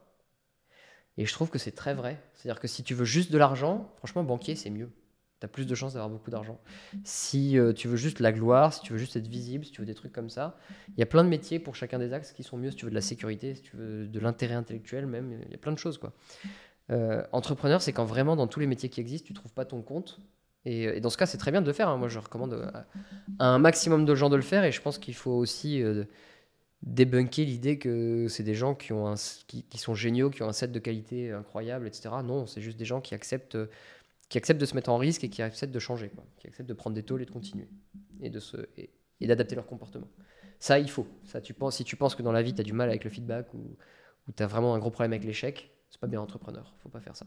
Et 1.18 1.26
je 1.26 1.32
trouve 1.34 1.50
que 1.50 1.58
c'est 1.58 1.72
très 1.72 1.92
vrai. 1.92 2.22
C'est-à-dire 2.32 2.58
que 2.58 2.66
si 2.66 2.82
tu 2.82 2.94
veux 2.94 3.04
juste 3.04 3.30
de 3.30 3.36
l'argent, 3.36 3.92
franchement, 3.98 4.24
banquier, 4.24 4.56
c'est 4.56 4.70
mieux. 4.70 4.90
Tu 5.40 5.44
as 5.44 5.48
plus 5.48 5.66
de 5.66 5.74
chances 5.74 5.92
d'avoir 5.92 6.08
beaucoup 6.08 6.30
d'argent. 6.30 6.58
Si 7.04 7.58
tu 7.76 7.88
veux 7.88 7.96
juste 7.96 8.18
la 8.18 8.32
gloire, 8.32 8.72
si 8.72 8.80
tu 8.80 8.94
veux 8.94 8.98
juste 8.98 9.16
être 9.16 9.26
visible, 9.26 9.66
si 9.66 9.72
tu 9.72 9.82
veux 9.82 9.86
des 9.86 9.94
trucs 9.94 10.12
comme 10.12 10.30
ça, 10.30 10.56
il 10.96 11.00
y 11.00 11.02
a 11.02 11.06
plein 11.06 11.22
de 11.22 11.28
métiers 11.28 11.58
pour 11.58 11.74
chacun 11.74 11.98
des 11.98 12.14
axes 12.14 12.32
qui 12.32 12.44
sont 12.44 12.56
mieux. 12.56 12.70
Si 12.70 12.78
tu 12.78 12.86
veux 12.86 12.90
de 12.90 12.94
la 12.94 13.02
sécurité, 13.02 13.56
si 13.56 13.60
tu 13.60 13.76
veux 13.76 14.06
de 14.06 14.20
l'intérêt 14.20 14.54
intellectuel, 14.54 15.04
même, 15.04 15.38
il 15.44 15.50
y 15.50 15.54
a 15.54 15.58
plein 15.58 15.72
de 15.72 15.78
choses. 15.78 15.98
quoi. 15.98 16.14
Euh, 16.90 17.24
entrepreneur, 17.32 17.80
c'est 17.80 17.92
quand 17.92 18.04
vraiment 18.04 18.36
dans 18.36 18.46
tous 18.46 18.60
les 18.60 18.66
métiers 18.66 18.88
qui 18.88 19.00
existent, 19.00 19.26
tu 19.26 19.34
trouves 19.34 19.52
pas 19.52 19.64
ton 19.64 19.82
compte. 19.82 20.20
Et, 20.64 20.84
et 20.84 21.00
dans 21.00 21.10
ce 21.10 21.16
cas, 21.16 21.26
c'est 21.26 21.38
très 21.38 21.50
bien 21.50 21.60
de 21.62 21.66
le 21.66 21.72
faire. 21.72 21.88
hein. 21.88 21.96
Moi, 21.96 22.08
je 22.08 22.18
recommande 22.18 22.54
euh, 22.54 22.70
à 23.38 23.46
un 23.46 23.58
maximum 23.58 24.04
de 24.04 24.14
gens 24.14 24.30
de 24.30 24.36
le 24.36 24.42
faire. 24.42 24.64
Et 24.64 24.72
je 24.72 24.80
pense 24.80 24.98
qu'il 24.98 25.14
faut 25.14 25.32
aussi 25.32 25.82
euh, 25.82 26.04
débunker 26.82 27.44
l'idée 27.44 27.78
que 27.78 28.26
c'est 28.28 28.42
des 28.42 28.54
gens 28.54 28.74
qui, 28.74 28.88
sont 29.76 29.94
géniaux, 29.94 30.30
qui 30.30 30.42
ont 30.42 30.48
un 30.48 30.52
set 30.52 30.72
de 30.72 30.78
qualité 30.78 31.32
incroyable, 31.32 31.86
etc. 31.86 32.10
Non, 32.24 32.46
c'est 32.46 32.60
juste 32.60 32.78
des 32.78 32.84
gens 32.84 33.00
qui 33.00 33.14
acceptent, 33.14 33.58
qui 34.28 34.38
acceptent 34.38 34.60
de 34.60 34.66
se 34.66 34.74
mettre 34.74 34.90
en 34.90 34.98
risque 34.98 35.24
et 35.24 35.28
qui 35.28 35.42
acceptent 35.42 35.74
de 35.74 35.78
changer, 35.78 36.10
qui 36.38 36.46
acceptent 36.46 36.68
de 36.68 36.74
prendre 36.74 36.94
des 36.94 37.02
tôles 37.02 37.22
et 37.22 37.26
de 37.26 37.30
continuer 37.30 37.68
et 38.22 38.30
et, 39.20 39.26
d'adapter 39.26 39.54
leur 39.54 39.66
comportement. 39.66 40.08
Ça, 40.58 40.78
il 40.78 40.90
faut. 40.90 41.06
Ça, 41.24 41.40
si 41.70 41.84
tu 41.84 41.96
penses 41.96 42.14
que 42.14 42.22
dans 42.22 42.32
la 42.32 42.42
vie, 42.42 42.54
tu 42.54 42.60
as 42.60 42.64
du 42.64 42.72
mal 42.72 42.88
avec 42.88 43.04
le 43.04 43.10
feedback 43.10 43.52
ou, 43.54 43.76
ou 44.28 44.32
tu 44.36 44.42
as 44.42 44.46
vraiment 44.46 44.74
un 44.74 44.78
gros 44.78 44.90
problème 44.90 45.12
avec 45.12 45.24
l'échec, 45.24 45.70
c'est 45.92 46.00
pas 46.00 46.08
bien 46.08 46.20
entrepreneur. 46.20 46.74
faut 46.82 46.88
pas 46.88 46.98
faire 47.00 47.14
ça. 47.16 47.26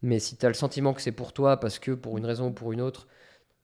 Mais 0.00 0.18
si 0.18 0.36
tu 0.36 0.46
as 0.46 0.48
le 0.48 0.54
sentiment 0.54 0.94
que 0.94 1.02
c'est 1.02 1.12
pour 1.12 1.32
toi 1.34 1.58
parce 1.58 1.78
que 1.78 1.90
pour 1.90 2.16
une 2.16 2.24
raison 2.24 2.48
ou 2.48 2.52
pour 2.52 2.72
une 2.72 2.80
autre, 2.80 3.06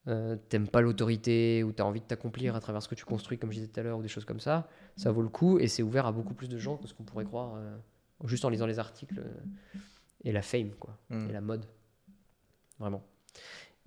euh, 0.06 0.36
t'aimes 0.48 0.68
pas 0.68 0.80
l'autorité 0.80 1.62
ou 1.64 1.72
tu 1.72 1.80
as 1.82 1.86
envie 1.86 2.00
de 2.00 2.04
t'accomplir 2.06 2.54
à 2.54 2.60
travers 2.60 2.82
ce 2.82 2.88
que 2.88 2.94
tu 2.94 3.04
construis, 3.04 3.38
comme 3.38 3.50
je 3.50 3.56
disais 3.56 3.68
tout 3.68 3.80
à 3.80 3.82
l'heure, 3.82 3.98
ou 3.98 4.02
des 4.02 4.08
choses 4.08 4.24
comme 4.24 4.40
ça, 4.40 4.68
ça 4.96 5.10
vaut 5.10 5.22
le 5.22 5.28
coup 5.28 5.58
et 5.58 5.66
c'est 5.68 5.82
ouvert 5.82 6.04
à 6.06 6.12
beaucoup 6.12 6.34
plus 6.34 6.48
de 6.48 6.58
gens 6.58 6.76
que 6.76 6.86
ce 6.86 6.94
qu'on 6.94 7.04
pourrait 7.04 7.24
croire 7.24 7.54
euh, 7.56 7.76
juste 8.24 8.44
en 8.44 8.50
lisant 8.50 8.66
les 8.66 8.78
articles 8.78 9.18
euh, 9.18 9.78
et 10.24 10.32
la 10.32 10.42
fame, 10.42 10.70
quoi, 10.78 10.98
Mm. 11.10 11.30
et 11.30 11.32
la 11.32 11.40
mode. 11.40 11.66
Vraiment. 12.78 13.02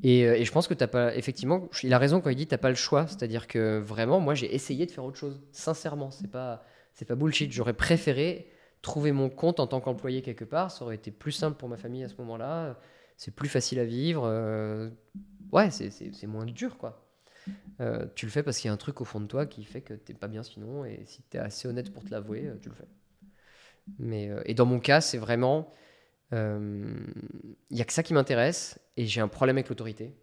Et, 0.03 0.25
euh, 0.25 0.35
et 0.35 0.43
je 0.45 0.51
pense 0.51 0.67
que 0.67 0.73
t'as 0.73 0.87
pas, 0.87 1.15
effectivement, 1.15 1.69
il 1.83 1.93
a 1.93 1.97
raison 1.97 2.19
quand 2.21 2.29
il 2.29 2.35
dit 2.35 2.47
t'as 2.47 2.57
pas 2.57 2.69
le 2.69 2.75
choix, 2.75 3.07
c'est-à-dire 3.07 3.47
que 3.47 3.79
vraiment, 3.79 4.19
moi 4.19 4.33
j'ai 4.33 4.53
essayé 4.53 4.85
de 4.85 4.91
faire 4.91 5.05
autre 5.05 5.17
chose, 5.17 5.41
sincèrement, 5.51 6.11
c'est 6.11 6.27
pas, 6.29 6.63
c'est 6.93 7.05
pas 7.05 7.15
bullshit. 7.15 7.51
J'aurais 7.51 7.73
préféré 7.73 8.50
trouver 8.81 9.11
mon 9.11 9.29
compte 9.29 9.59
en 9.59 9.67
tant 9.67 9.79
qu'employé 9.81 10.21
quelque 10.21 10.45
part, 10.45 10.71
ça 10.71 10.83
aurait 10.83 10.95
été 10.95 11.11
plus 11.11 11.31
simple 11.31 11.57
pour 11.57 11.69
ma 11.69 11.77
famille 11.77 12.03
à 12.03 12.09
ce 12.09 12.15
moment-là, 12.17 12.79
c'est 13.17 13.35
plus 13.35 13.49
facile 13.49 13.79
à 13.79 13.85
vivre, 13.85 14.23
euh, 14.25 14.89
ouais, 15.51 15.69
c'est- 15.71 16.27
moins 16.27 16.45
dur, 16.45 16.77
quoi. 16.77 17.07
Euh, 17.79 18.05
tu 18.15 18.25
le 18.25 18.31
fais 18.31 18.43
parce 18.43 18.57
qu'il 18.57 18.67
y 18.67 18.71
a 18.71 18.73
un 18.73 18.77
truc 18.77 19.01
au 19.01 19.05
fond 19.05 19.19
de 19.19 19.27
toi 19.27 19.45
qui 19.45 19.63
fait 19.63 19.81
que 19.81 19.93
t'es 19.93 20.13
pas 20.13 20.27
bien 20.27 20.43
sinon, 20.43 20.85
et 20.85 21.03
si 21.05 21.21
t'es 21.23 21.37
assez 21.37 21.67
honnête 21.67 21.91
pour 21.93 22.03
te 22.03 22.11
l'avouer, 22.11 22.47
euh, 22.47 22.55
tu 22.61 22.69
le 22.69 22.75
fais. 22.75 22.87
Mais, 23.99 24.29
et 24.45 24.53
dans 24.53 24.65
mon 24.65 24.79
cas, 24.79 25.01
c'est 25.01 25.17
vraiment. 25.17 25.71
Il 26.31 26.95
n'y 27.71 27.81
a 27.81 27.85
que 27.85 27.93
ça 27.93 28.03
qui 28.03 28.13
m'intéresse, 28.13 28.79
et 28.97 29.05
j'ai 29.05 29.21
un 29.21 29.27
problème 29.27 29.57
avec 29.57 29.69
l'autorité. 29.69 30.15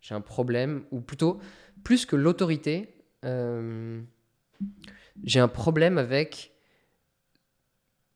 J'ai 0.00 0.14
un 0.14 0.20
problème, 0.20 0.84
ou 0.90 1.00
plutôt, 1.00 1.40
plus 1.84 2.04
que 2.06 2.16
l'autorité, 2.16 2.94
j'ai 5.24 5.40
un 5.40 5.48
problème 5.48 5.98
avec 5.98 6.52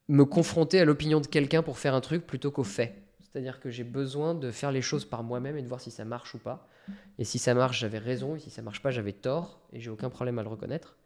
me 0.08 0.24
confronter 0.24 0.80
à 0.80 0.84
l'opinion 0.84 1.20
de 1.20 1.26
quelqu'un 1.26 1.62
pour 1.62 1.78
faire 1.78 1.94
un 1.94 2.00
truc 2.00 2.26
plutôt 2.26 2.50
qu'au 2.50 2.64
fait. 2.64 3.02
C'est-à-dire 3.20 3.60
que 3.60 3.70
j'ai 3.70 3.84
besoin 3.84 4.34
de 4.34 4.50
faire 4.50 4.72
les 4.72 4.82
choses 4.82 5.04
par 5.04 5.22
moi-même 5.22 5.56
et 5.56 5.62
de 5.62 5.68
voir 5.68 5.80
si 5.80 5.90
ça 5.90 6.04
marche 6.04 6.34
ou 6.34 6.38
pas. 6.38 6.68
Et 7.18 7.24
si 7.24 7.38
ça 7.38 7.54
marche, 7.54 7.80
j'avais 7.80 7.98
raison. 7.98 8.36
Et 8.36 8.38
si 8.40 8.50
ça 8.50 8.60
marche 8.60 8.82
pas, 8.82 8.90
j'avais 8.90 9.12
tort. 9.12 9.60
Et 9.72 9.80
j'ai 9.80 9.90
aucun 9.90 10.10
problème 10.10 10.38
à 10.38 10.42
le 10.42 10.48
reconnaître. 10.48 10.96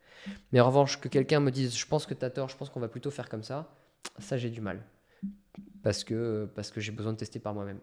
Mais 0.52 0.60
en 0.60 0.66
revanche, 0.66 1.00
que 1.00 1.08
quelqu'un 1.08 1.38
me 1.38 1.50
dise, 1.52 1.76
je 1.76 1.86
pense 1.86 2.04
que 2.06 2.14
tu 2.14 2.24
as 2.24 2.30
tort, 2.30 2.48
je 2.48 2.56
pense 2.56 2.68
qu'on 2.68 2.80
va 2.80 2.88
plutôt 2.88 3.12
faire 3.12 3.28
comme 3.28 3.44
ça, 3.44 3.72
ça 4.18 4.36
j'ai 4.36 4.50
du 4.50 4.60
mal. 4.60 4.82
Parce 5.82 6.02
que, 6.02 6.48
parce 6.54 6.70
que 6.70 6.80
j'ai 6.80 6.90
besoin 6.90 7.12
de 7.12 7.18
tester 7.18 7.38
par 7.38 7.54
moi-même. 7.54 7.78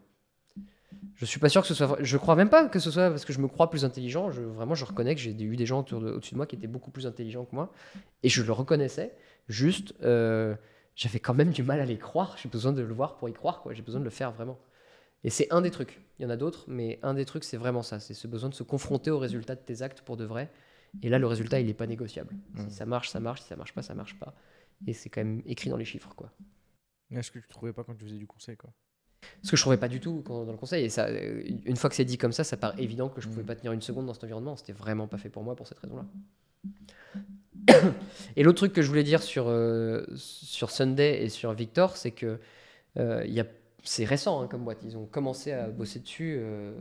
Je 1.15 1.26
suis 1.26 1.40
pas 1.40 1.49
sûr 1.49 1.61
que 1.61 1.68
ce 1.68 1.73
soit. 1.73 1.98
Je 2.02 2.18
crois 2.18 2.35
même 2.35 2.49
pas 2.49 2.68
que 2.68 2.80
ce 2.80 2.91
soit 2.91 3.10
parce 3.10 3.23
que 3.26 3.34
je 3.34 3.40
me 3.40 3.48
crois 3.48 3.69
plus 3.69 3.85
intelligent. 3.85 4.30
Je, 4.31 4.41
vraiment, 4.41 4.76
je 4.76 4.84
reconnais 4.84 5.15
que 5.15 5.22
j'ai 5.22 5.31
eu 5.31 5.56
des 5.56 5.65
gens 5.65 5.80
autour 5.80 6.02
de- 6.02 6.11
au-dessus 6.11 6.34
de 6.34 6.38
moi 6.38 6.45
qui 6.45 6.56
étaient 6.56 6.68
beaucoup 6.68 6.91
plus 6.91 7.07
intelligents 7.07 7.45
que 7.45 7.56
moi. 7.56 7.72
Et 8.23 8.30
je 8.30 8.44
le 8.44 8.52
reconnaissais. 8.52 9.15
Juste, 9.48 9.94
euh, 10.03 10.56
j'avais 10.95 11.20
quand 11.20 11.34
même 11.34 11.52
du 11.52 11.64
mal 11.64 11.80
à 11.80 11.86
les 11.86 11.98
croire. 11.98 12.38
J'ai 12.38 12.49
besoin 12.49 12.72
de 12.74 12.82
le 12.82 12.94
voir 12.94 13.18
pour 13.18 13.30
y 13.30 13.34
croire. 13.34 13.61
quoi. 13.61 13.74
J'ai 13.74 13.82
besoin 13.82 13.99
de 13.99 14.06
le 14.06 14.11
faire 14.11 14.32
vraiment. 14.32 14.60
Et 15.24 15.30
c'est 15.30 15.52
un 15.52 15.61
des 15.61 15.72
trucs. 15.72 16.02
Il 16.20 16.24
y 16.24 16.26
en 16.26 16.30
a 16.30 16.36
d'autres, 16.38 16.65
mais 16.68 16.99
un 17.02 17.14
des 17.14 17.26
trucs, 17.26 17.44
c'est 17.45 17.57
vraiment 17.57 17.82
ça. 17.82 17.99
C'est 17.99 18.14
ce 18.14 18.28
besoin 18.28 18.49
de 18.49 18.53
se 18.53 18.64
confronter 18.64 19.10
au 19.11 19.20
résultat 19.20 19.56
de 19.56 19.61
tes 19.61 19.82
actes 19.82 20.02
pour 20.02 20.18
de 20.18 20.26
vrai. 20.26 20.52
Et 21.02 21.10
là, 21.10 21.18
le 21.18 21.26
résultat, 21.28 21.60
il 21.60 21.65
n'est 21.68 21.74
pas 21.74 21.88
négociable. 21.88 22.36
Si 22.56 22.72
ça 22.72 22.86
marche, 22.86 23.10
ça 23.10 23.20
marche. 23.20 23.41
Si 23.41 23.48
ça 23.48 23.56
marche 23.56 23.74
pas, 23.74 23.82
ça 23.82 23.95
marche 23.95 24.20
pas. 24.20 24.36
Et 24.86 24.94
c'est 24.94 25.10
quand 25.10 25.22
même 25.24 25.41
écrit 25.45 25.70
dans 25.70 25.78
les 25.78 25.86
chiffres, 25.86 26.14
quoi. 26.15 26.32
Est-ce 27.11 27.32
que 27.32 27.40
tu 27.40 27.48
trouvais 27.48 27.74
pas 27.74 27.84
quand 27.84 27.95
tu 27.95 28.03
faisais 28.06 28.18
du 28.18 28.28
conseil 28.28 28.57
quoi? 28.57 28.72
Ce 29.44 29.52
que 29.52 29.56
je 29.57 29.61
trouvais 29.61 29.78
pas 29.78 29.88
du 29.88 29.99
tout 30.02 30.22
dans 30.26 30.44
le 30.52 30.57
conseil. 30.57 30.84
Et 30.86 30.90
ça, 30.90 31.06
euh, 31.06 31.41
une 31.65 31.78
fois 31.78 31.90
que 31.90 31.95
c'est 31.95 32.03
dit 32.06 32.18
comme 32.18 32.34
ça, 32.34 32.44
ça 32.44 32.57
paraît 32.57 32.82
évident 32.84 33.07
que 33.07 33.22
je 33.22 33.28
pouvais 33.30 33.44
Mm. 33.44 33.45
pas 33.45 33.56
tenir 33.56 33.72
une 33.72 33.82
seconde 33.82 34.06
dans 34.07 34.14
cet 34.14 34.24
environnement. 34.26 34.56
C'était 34.57 34.74
vraiment 34.74 35.07
pas 35.07 35.18
fait 35.18 35.30
pour 35.30 35.44
moi 35.44 35.56
pour 35.56 35.68
cette 35.68 35.80
raison-là. 35.80 36.06
Et 38.35 38.43
l'autre 38.43 38.57
truc 38.57 38.73
que 38.73 38.81
je 38.81 38.88
voulais 38.88 39.03
dire 39.03 39.21
sur, 39.21 39.45
euh, 39.47 40.05
sur 40.15 40.71
Sunday 40.71 41.23
et 41.23 41.30
sur 41.30 41.53
Victor, 41.53 41.97
c'est 41.97 42.11
que 42.11 42.39
euh, 42.97 43.43
c'est 43.84 44.05
récent 44.05 44.41
hein, 44.41 44.47
comme 44.47 44.63
boîte. 44.63 44.80
Ils 44.84 44.97
ont 44.97 45.05
commencé 45.05 45.51
à 45.51 45.67
bosser 45.67 45.99
dessus. 45.99 46.38
euh, 46.39 46.73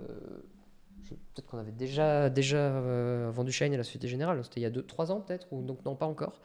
peut-être 1.34 1.46
qu'on 1.46 1.58
avait 1.58 1.72
déjà, 1.72 2.30
déjà 2.30 2.56
euh, 2.56 3.30
vendu 3.32 3.52
Shine 3.52 3.74
à 3.74 3.76
la 3.76 3.84
Société 3.84 4.08
Générale. 4.08 4.40
C'était 4.44 4.60
il 4.60 4.64
y 4.64 4.66
a 4.66 4.70
2-3 4.70 5.10
ans 5.10 5.20
peut-être, 5.20 5.46
ou 5.52 5.62
donc 5.62 5.84
non, 5.84 5.94
pas 5.94 6.06
encore. 6.06 6.40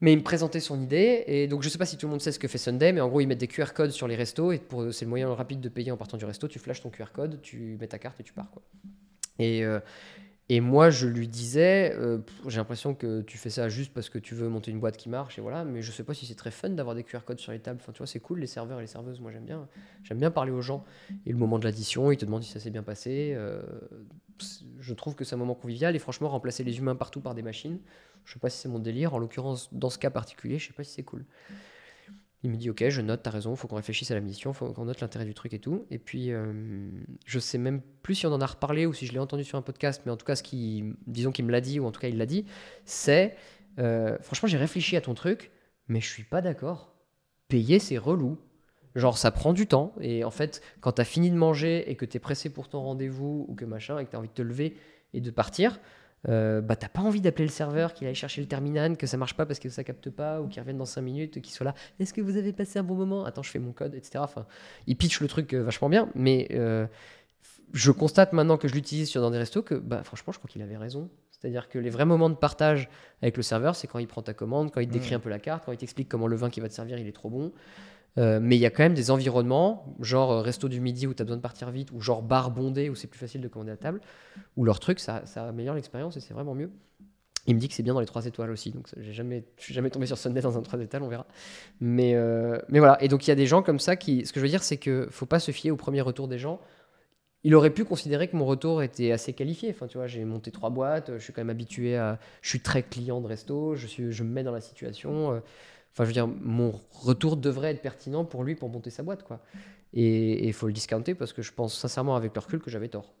Mais 0.00 0.12
il 0.12 0.18
me 0.18 0.22
présentait 0.22 0.60
son 0.60 0.80
idée, 0.80 1.24
et 1.26 1.48
donc 1.48 1.62
je 1.64 1.68
sais 1.68 1.78
pas 1.78 1.84
si 1.84 1.96
tout 1.96 2.06
le 2.06 2.12
monde 2.12 2.20
sait 2.20 2.30
ce 2.30 2.38
que 2.38 2.46
fait 2.46 2.58
Sunday, 2.58 2.92
mais 2.92 3.00
en 3.00 3.08
gros 3.08 3.20
ils 3.20 3.26
mettent 3.26 3.38
des 3.38 3.48
QR 3.48 3.72
codes 3.74 3.90
sur 3.90 4.06
les 4.06 4.14
restos, 4.14 4.52
et 4.52 4.62
c'est 4.92 5.04
le 5.04 5.08
moyen 5.08 5.34
rapide 5.34 5.60
de 5.60 5.68
payer 5.68 5.90
en 5.90 5.96
partant 5.96 6.16
du 6.16 6.24
resto, 6.24 6.46
tu 6.46 6.60
flashes 6.60 6.82
ton 6.82 6.90
QR 6.90 7.06
code, 7.12 7.42
tu 7.42 7.76
mets 7.80 7.88
ta 7.88 7.98
carte 7.98 8.20
et 8.20 8.22
tu 8.22 8.32
pars. 8.32 8.48
Quoi. 8.52 8.62
Et, 9.40 9.64
et 10.48 10.60
moi 10.60 10.90
je 10.90 11.06
lui 11.06 11.28
disais, 11.28 11.94
euh, 11.96 12.18
j'ai 12.46 12.58
l'impression 12.58 12.94
que 12.94 13.22
tu 13.22 13.38
fais 13.38 13.50
ça 13.50 13.68
juste 13.68 13.92
parce 13.92 14.08
que 14.08 14.18
tu 14.18 14.34
veux 14.34 14.48
monter 14.48 14.70
une 14.70 14.80
boîte 14.80 14.96
qui 14.96 15.08
marche, 15.08 15.38
et 15.38 15.42
voilà, 15.42 15.64
mais 15.64 15.82
je 15.82 15.92
sais 15.92 16.04
pas 16.04 16.14
si 16.14 16.26
c'est 16.26 16.34
très 16.34 16.50
fun 16.50 16.70
d'avoir 16.70 16.94
des 16.94 17.04
QR 17.04 17.20
codes 17.24 17.40
sur 17.40 17.52
les 17.52 17.60
tables, 17.60 17.80
enfin 17.86 18.06
c'est 18.06 18.20
cool, 18.20 18.40
les 18.40 18.46
serveurs 18.46 18.78
et 18.78 18.82
les 18.82 18.86
serveuses, 18.86 19.20
moi 19.20 19.30
j'aime 19.30 19.44
bien, 19.44 19.68
j'aime 20.02 20.18
bien 20.18 20.30
parler 20.30 20.52
aux 20.52 20.62
gens, 20.62 20.84
et 21.26 21.30
le 21.30 21.38
moment 21.38 21.58
de 21.58 21.64
l'addition, 21.64 22.10
ils 22.12 22.16
te 22.16 22.24
demandent 22.24 22.44
si 22.44 22.52
ça 22.52 22.60
s'est 22.60 22.70
bien 22.70 22.82
passé, 22.82 23.32
euh, 23.34 23.62
je 24.78 24.94
trouve 24.94 25.14
que 25.14 25.24
c'est 25.24 25.34
un 25.34 25.38
moment 25.38 25.54
convivial, 25.54 25.96
et 25.96 25.98
franchement 25.98 26.28
remplacer 26.28 26.64
les 26.64 26.78
humains 26.78 26.94
partout 26.96 27.20
par 27.20 27.34
des 27.34 27.42
machines, 27.42 27.78
je 28.28 28.34
sais 28.34 28.38
pas 28.38 28.50
si 28.50 28.58
c'est 28.58 28.68
mon 28.68 28.78
délire. 28.78 29.14
En 29.14 29.18
l'occurrence, 29.18 29.72
dans 29.72 29.88
ce 29.88 29.98
cas 29.98 30.10
particulier, 30.10 30.58
je 30.58 30.66
sais 30.68 30.74
pas 30.74 30.84
si 30.84 30.92
c'est 30.92 31.02
cool. 31.02 31.24
Il 32.44 32.50
me 32.50 32.56
dit 32.56 32.70
Ok, 32.70 32.84
je 32.88 33.00
note, 33.00 33.22
t'as 33.22 33.30
raison, 33.30 33.56
faut 33.56 33.66
qu'on 33.66 33.76
réfléchisse 33.76 34.10
à 34.10 34.14
la 34.14 34.20
mission, 34.20 34.52
faut 34.52 34.72
qu'on 34.72 34.84
note 34.84 35.00
l'intérêt 35.00 35.24
du 35.24 35.34
truc 35.34 35.52
et 35.54 35.58
tout. 35.58 35.86
Et 35.90 35.98
puis, 35.98 36.32
euh, 36.32 36.52
je 37.26 37.38
sais 37.38 37.58
même 37.58 37.80
plus 38.02 38.14
si 38.14 38.26
on 38.26 38.32
en 38.32 38.40
a 38.40 38.46
reparlé 38.46 38.86
ou 38.86 38.94
si 38.94 39.06
je 39.06 39.12
l'ai 39.12 39.18
entendu 39.18 39.44
sur 39.44 39.58
un 39.58 39.62
podcast, 39.62 40.02
mais 40.06 40.12
en 40.12 40.16
tout 40.16 40.26
cas, 40.26 40.36
ce 40.36 40.42
qui, 40.42 40.84
disons 41.06 41.32
qu'il 41.32 41.44
me 41.46 41.52
l'a 41.52 41.60
dit, 41.60 41.80
ou 41.80 41.86
en 41.86 41.90
tout 41.90 42.00
cas, 42.00 42.08
il 42.08 42.16
l'a 42.16 42.26
dit, 42.26 42.44
c'est 42.84 43.36
euh, 43.78 44.16
Franchement, 44.20 44.48
j'ai 44.48 44.58
réfléchi 44.58 44.96
à 44.96 45.00
ton 45.00 45.14
truc, 45.14 45.50
mais 45.88 46.00
je 46.00 46.08
suis 46.08 46.24
pas 46.24 46.40
d'accord. 46.40 46.94
Payer, 47.48 47.80
c'est 47.80 47.98
relou. 47.98 48.38
Genre, 48.94 49.18
ça 49.18 49.30
prend 49.30 49.52
du 49.52 49.66
temps. 49.66 49.94
Et 50.00 50.24
en 50.24 50.30
fait, 50.30 50.62
quand 50.80 50.92
t'as 50.92 51.04
fini 51.04 51.30
de 51.30 51.36
manger 51.36 51.90
et 51.90 51.96
que 51.96 52.04
t'es 52.04 52.18
pressé 52.18 52.50
pour 52.50 52.68
ton 52.68 52.80
rendez-vous 52.82 53.46
ou 53.48 53.54
que 53.54 53.64
machin, 53.64 53.98
et 53.98 54.04
que 54.04 54.10
t'as 54.10 54.18
envie 54.18 54.28
de 54.28 54.34
te 54.34 54.42
lever 54.42 54.76
et 55.12 55.20
de 55.20 55.30
partir, 55.30 55.80
euh, 56.28 56.60
bah 56.60 56.74
t'as 56.74 56.88
pas 56.88 57.00
envie 57.00 57.20
d'appeler 57.20 57.44
le 57.44 57.50
serveur, 57.50 57.92
qu'il 57.94 58.06
aille 58.06 58.14
chercher 58.14 58.40
le 58.40 58.48
terminal, 58.48 58.96
que 58.96 59.06
ça 59.06 59.16
marche 59.16 59.34
pas 59.34 59.46
parce 59.46 59.58
que 59.58 59.68
ça 59.68 59.84
capte 59.84 60.10
pas, 60.10 60.40
ou 60.40 60.48
qu'il 60.48 60.60
revienne 60.60 60.78
dans 60.78 60.84
5 60.84 61.00
minutes, 61.02 61.40
qu'il 61.40 61.52
soit 61.54 61.64
là. 61.64 61.74
Est-ce 62.00 62.12
que 62.12 62.20
vous 62.20 62.36
avez 62.36 62.52
passé 62.52 62.78
un 62.78 62.82
bon 62.82 62.94
moment? 62.94 63.24
Attends, 63.24 63.42
je 63.42 63.50
fais 63.50 63.58
mon 63.60 63.72
code, 63.72 63.94
etc. 63.94 64.18
Enfin, 64.18 64.46
il 64.86 64.96
pitch 64.96 65.20
le 65.20 65.28
truc 65.28 65.52
euh, 65.54 65.62
vachement 65.62 65.88
bien, 65.88 66.08
mais 66.14 66.48
euh, 66.52 66.86
je 67.72 67.92
constate 67.92 68.32
maintenant 68.32 68.56
que 68.56 68.66
je 68.68 68.74
l'utilise 68.74 69.08
sur 69.08 69.20
dans 69.20 69.30
des 69.30 69.38
restos 69.38 69.62
que, 69.62 69.74
bah 69.74 70.02
franchement, 70.02 70.32
je 70.32 70.38
crois 70.38 70.48
qu'il 70.50 70.62
avait 70.62 70.76
raison. 70.76 71.08
C'est-à-dire 71.30 71.68
que 71.68 71.78
les 71.78 71.90
vrais 71.90 72.04
moments 72.04 72.30
de 72.30 72.34
partage 72.34 72.88
avec 73.22 73.36
le 73.36 73.44
serveur, 73.44 73.76
c'est 73.76 73.86
quand 73.86 74.00
il 74.00 74.08
prend 74.08 74.22
ta 74.22 74.34
commande, 74.34 74.72
quand 74.72 74.80
il 74.80 74.88
te 74.88 74.92
décrit 74.92 75.10
Mhm. 75.10 75.16
un 75.16 75.20
peu 75.20 75.28
la 75.30 75.38
carte, 75.38 75.64
quand 75.66 75.72
il 75.72 75.78
t'explique 75.78 76.08
comment 76.08 76.26
le 76.26 76.34
vin 76.34 76.50
qui 76.50 76.60
va 76.60 76.68
te 76.68 76.74
servir, 76.74 76.98
il 76.98 77.06
est 77.06 77.12
trop 77.12 77.30
bon. 77.30 77.52
Euh, 78.16 78.40
mais 78.40 78.56
il 78.56 78.60
y 78.60 78.66
a 78.66 78.70
quand 78.70 78.82
même 78.82 78.94
des 78.94 79.10
environnements, 79.10 79.96
genre 80.00 80.32
euh, 80.32 80.40
resto 80.40 80.68
du 80.68 80.80
midi 80.80 81.06
où 81.06 81.14
tu 81.14 81.22
as 81.22 81.24
besoin 81.24 81.36
de 81.36 81.42
partir 81.42 81.70
vite, 81.70 81.92
ou 81.92 82.00
genre 82.00 82.22
bar 82.22 82.50
bondé 82.50 82.88
où 82.88 82.94
c'est 82.94 83.06
plus 83.06 83.18
facile 83.18 83.40
de 83.40 83.48
commander 83.48 83.72
à 83.72 83.76
table, 83.76 84.00
où 84.56 84.64
leur 84.64 84.80
truc, 84.80 84.98
ça, 84.98 85.22
améliore 85.36 85.74
l'expérience 85.74 86.16
et 86.16 86.20
c'est 86.20 86.34
vraiment 86.34 86.54
mieux. 86.54 86.70
Il 87.46 87.54
me 87.54 87.60
dit 87.60 87.68
que 87.68 87.74
c'est 87.74 87.82
bien 87.82 87.94
dans 87.94 88.00
les 88.00 88.06
3 88.06 88.26
étoiles 88.26 88.50
aussi, 88.50 88.72
donc 88.72 88.88
j'ai 88.98 89.12
jamais, 89.12 89.44
suis 89.56 89.72
jamais 89.72 89.88
tombé 89.88 90.06
sur 90.06 90.18
Sunday 90.18 90.40
dans 90.40 90.58
un 90.58 90.62
3 90.62 90.80
étoiles, 90.80 91.02
on 91.02 91.08
verra. 91.08 91.26
Mais, 91.80 92.14
euh, 92.14 92.58
mais 92.68 92.78
voilà, 92.78 93.02
et 93.02 93.08
donc 93.08 93.26
il 93.26 93.30
y 93.30 93.32
a 93.32 93.36
des 93.36 93.46
gens 93.46 93.62
comme 93.62 93.78
ça 93.78 93.96
qui. 93.96 94.26
Ce 94.26 94.32
que 94.32 94.40
je 94.40 94.44
veux 94.44 94.50
dire, 94.50 94.62
c'est 94.62 94.76
que 94.76 95.08
faut 95.10 95.24
pas 95.24 95.38
se 95.38 95.50
fier 95.50 95.70
au 95.70 95.76
premier 95.76 96.02
retour 96.02 96.28
des 96.28 96.38
gens. 96.38 96.60
Il 97.44 97.54
aurait 97.54 97.70
pu 97.70 97.84
considérer 97.84 98.28
que 98.28 98.36
mon 98.36 98.44
retour 98.44 98.82
était 98.82 99.12
assez 99.12 99.32
qualifié. 99.32 99.70
Enfin, 99.70 99.86
tu 99.86 99.96
vois, 99.96 100.08
j'ai 100.08 100.24
monté 100.24 100.50
trois 100.50 100.70
boîtes, 100.70 101.12
je 101.16 101.22
suis 101.22 101.32
quand 101.32 101.40
même 101.40 101.50
habitué 101.50 101.96
à. 101.96 102.18
Je 102.42 102.50
suis 102.50 102.60
très 102.60 102.82
client 102.82 103.20
de 103.22 103.28
resto, 103.28 103.76
je, 103.76 103.86
suis, 103.86 104.12
je 104.12 104.24
me 104.24 104.30
mets 104.30 104.42
dans 104.42 104.52
la 104.52 104.60
situation. 104.60 105.40
Enfin, 105.98 106.04
je 106.04 106.08
veux 106.10 106.12
dire, 106.12 106.28
mon 106.28 106.72
retour 106.92 107.36
devrait 107.36 107.72
être 107.72 107.82
pertinent 107.82 108.24
pour 108.24 108.44
lui 108.44 108.54
pour 108.54 108.68
monter 108.68 108.90
sa 108.90 109.02
boîte, 109.02 109.24
quoi. 109.24 109.40
Et 109.92 110.46
il 110.46 110.52
faut 110.52 110.68
le 110.68 110.72
discounter 110.72 111.14
parce 111.16 111.32
que 111.32 111.42
je 111.42 111.52
pense 111.52 111.76
sincèrement 111.76 112.14
avec 112.14 112.32
le 112.36 112.40
recul 112.40 112.60
que 112.60 112.70
j'avais 112.70 112.86
tort. 112.88 113.14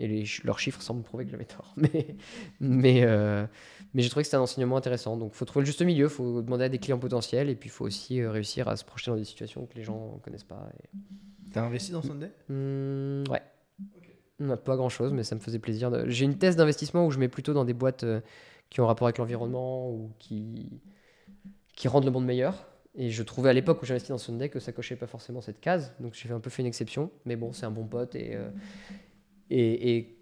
Et 0.00 0.08
les, 0.08 0.24
leurs 0.42 0.58
chiffres 0.58 0.82
semblent 0.82 1.04
prouver 1.04 1.24
que 1.26 1.30
j'avais 1.30 1.44
tort. 1.44 1.72
Mais, 1.76 2.16
mais, 2.58 3.02
euh, 3.04 3.46
mais 3.92 4.02
j'ai 4.02 4.08
trouvé 4.10 4.22
que 4.22 4.26
c'était 4.26 4.36
un 4.36 4.40
enseignement 4.40 4.76
intéressant. 4.76 5.16
Donc, 5.16 5.30
il 5.32 5.36
faut 5.36 5.44
trouver 5.44 5.62
le 5.62 5.66
juste 5.66 5.82
milieu. 5.82 6.06
Il 6.06 6.10
faut 6.10 6.42
demander 6.42 6.64
à 6.64 6.68
des 6.68 6.78
clients 6.78 6.98
potentiels. 6.98 7.48
Et 7.48 7.54
puis, 7.54 7.68
il 7.68 7.72
faut 7.72 7.84
aussi 7.84 8.20
euh, 8.20 8.32
réussir 8.32 8.66
à 8.66 8.74
se 8.76 8.84
projeter 8.84 9.12
dans 9.12 9.16
des 9.16 9.24
situations 9.24 9.66
que 9.66 9.76
les 9.76 9.84
gens 9.84 10.14
ne 10.16 10.18
connaissent 10.20 10.42
pas. 10.42 10.68
Et- 10.82 10.98
T'as 11.52 11.62
investi 11.62 11.92
dans 11.92 12.02
Sunday? 12.02 12.32
Hmm, 12.48 13.22
ouais. 13.30 13.42
Non, 14.40 14.56
Pas 14.56 14.74
grand 14.74 14.88
chose, 14.88 15.12
mais 15.12 15.22
ça 15.22 15.36
me 15.36 15.40
faisait 15.40 15.60
plaisir. 15.60 15.92
de- 15.92 16.08
J'ai 16.08 16.24
une 16.24 16.36
thèse 16.38 16.56
d'investissement 16.56 17.06
où 17.06 17.12
je 17.12 17.20
mets 17.20 17.28
plutôt 17.28 17.52
dans 17.52 17.64
des 17.64 17.74
boîtes 17.74 18.02
euh, 18.02 18.20
qui 18.70 18.80
ont 18.80 18.86
rapport 18.88 19.06
avec 19.06 19.18
l'environnement 19.18 19.88
ou 19.92 20.10
qui, 20.18 20.80
qui 21.76 21.88
rendent 21.88 22.04
le 22.04 22.10
monde 22.10 22.24
meilleur. 22.26 22.66
Et 22.96 23.10
je 23.10 23.22
trouvais 23.24 23.50
à 23.50 23.52
l'époque 23.52 23.82
où 23.82 23.86
j'investis 23.86 24.10
dans 24.10 24.18
Sunday 24.18 24.48
que 24.48 24.60
ça 24.60 24.70
cochait 24.72 24.94
pas 24.96 25.06
forcément 25.08 25.40
cette 25.40 25.60
case. 25.60 25.94
Donc 26.00 26.14
j'ai 26.14 26.30
un 26.30 26.40
peu 26.40 26.50
fait 26.50 26.62
une 26.62 26.68
exception. 26.68 27.10
Mais 27.24 27.34
bon, 27.36 27.52
c'est 27.52 27.66
un 27.66 27.72
bon 27.72 27.86
pote. 27.86 28.14
Et, 28.14 28.36
euh, 28.36 28.50
et, 29.50 29.96
et 29.96 30.18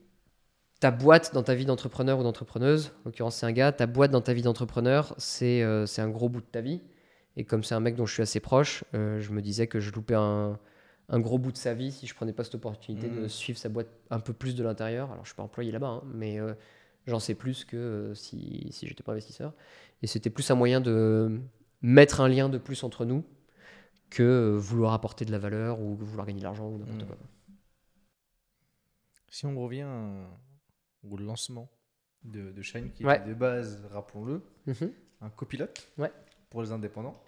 ta 0.80 0.90
boîte 0.90 1.32
dans 1.34 1.42
ta 1.42 1.54
vie 1.54 1.64
d'entrepreneur 1.64 2.18
ou 2.18 2.22
d'entrepreneuse, 2.22 2.88
en 3.04 3.06
l'occurrence 3.10 3.36
c'est 3.36 3.46
un 3.46 3.52
gars, 3.52 3.72
ta 3.72 3.86
boîte 3.86 4.10
dans 4.10 4.20
ta 4.20 4.32
vie 4.32 4.42
d'entrepreneur, 4.42 5.14
c'est 5.18 5.62
euh, 5.62 5.86
c'est 5.86 6.02
un 6.02 6.08
gros 6.08 6.28
bout 6.28 6.40
de 6.40 6.46
ta 6.46 6.60
vie. 6.60 6.80
Et 7.36 7.44
comme 7.44 7.62
c'est 7.62 7.74
un 7.74 7.80
mec 7.80 7.94
dont 7.94 8.04
je 8.06 8.12
suis 8.14 8.22
assez 8.22 8.40
proche, 8.40 8.84
euh, 8.94 9.20
je 9.20 9.32
me 9.32 9.40
disais 9.40 9.66
que 9.66 9.78
je 9.80 9.92
loupais 9.92 10.14
un, 10.16 10.58
un 11.08 11.20
gros 11.20 11.38
bout 11.38 11.52
de 11.52 11.56
sa 11.56 11.72
vie 11.74 11.92
si 11.92 12.06
je 12.06 12.14
prenais 12.14 12.32
pas 12.32 12.44
cette 12.44 12.56
opportunité 12.56 13.08
de 13.08 13.20
Mhm. 13.20 13.28
suivre 13.28 13.58
sa 13.58 13.68
boîte 13.68 13.88
un 14.10 14.20
peu 14.20 14.32
plus 14.32 14.54
de 14.56 14.62
l'intérieur. 14.64 15.10
Alors 15.12 15.24
je 15.24 15.30
suis 15.30 15.36
pas 15.36 15.42
employé 15.42 15.70
là-bas, 15.72 15.86
hein, 15.88 16.02
mais 16.12 16.40
euh, 16.40 16.52
j'en 17.06 17.20
sais 17.20 17.34
plus 17.34 17.64
que 17.64 17.76
euh, 17.76 18.14
si, 18.14 18.68
si 18.72 18.86
j'étais 18.86 19.02
pas 19.02 19.12
investisseur. 19.12 19.54
Et 20.02 20.06
c'était 20.06 20.30
plus 20.30 20.50
un 20.50 20.54
moyen 20.54 20.80
de 20.80 21.40
mettre 21.82 22.20
un 22.20 22.28
lien 22.28 22.48
de 22.48 22.58
plus 22.58 22.82
entre 22.84 23.04
nous 23.04 23.24
que 24.10 24.22
euh, 24.22 24.56
vouloir 24.58 24.92
apporter 24.92 25.24
de 25.24 25.32
la 25.32 25.38
valeur 25.38 25.80
ou 25.80 25.96
vouloir 25.96 26.26
gagner 26.26 26.40
de 26.40 26.44
l'argent 26.44 26.68
ou 26.68 26.78
n'importe 26.78 27.00
Mhm. 27.02 27.06
quoi. 27.06 27.16
Si 29.30 29.46
on 29.46 29.58
revient 29.60 29.86
euh, 29.86 30.24
au 31.08 31.16
lancement 31.16 31.70
de, 32.24 32.52
de 32.52 32.62
Shine, 32.62 32.90
qui 32.92 33.04
Ouais. 33.04 33.16
était 33.18 33.28
de 33.30 33.34
base, 33.34 33.82
rappelons-le, 33.90 34.42
Mhm. 34.66 34.92
un 35.22 35.30
copilote 35.30 35.88
Ouais. 35.98 36.12
pour 36.50 36.62
les 36.62 36.70
indépendants. 36.72 37.20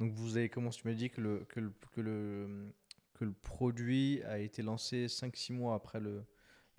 Donc 0.00 0.12
vous 0.12 0.36
avez 0.36 0.48
commencé, 0.48 0.80
tu 0.82 0.88
m'as 0.88 0.94
dit 0.94 1.10
que 1.10 1.20
le, 1.20 1.44
que 1.48 1.60
le, 1.60 1.72
que 1.92 2.00
le, 2.00 2.72
que 3.14 3.24
le 3.24 3.32
produit 3.32 4.22
a 4.24 4.38
été 4.38 4.62
lancé 4.62 5.06
5-6 5.08 5.52
mois 5.52 5.74
après 5.74 6.00
le, 6.00 6.24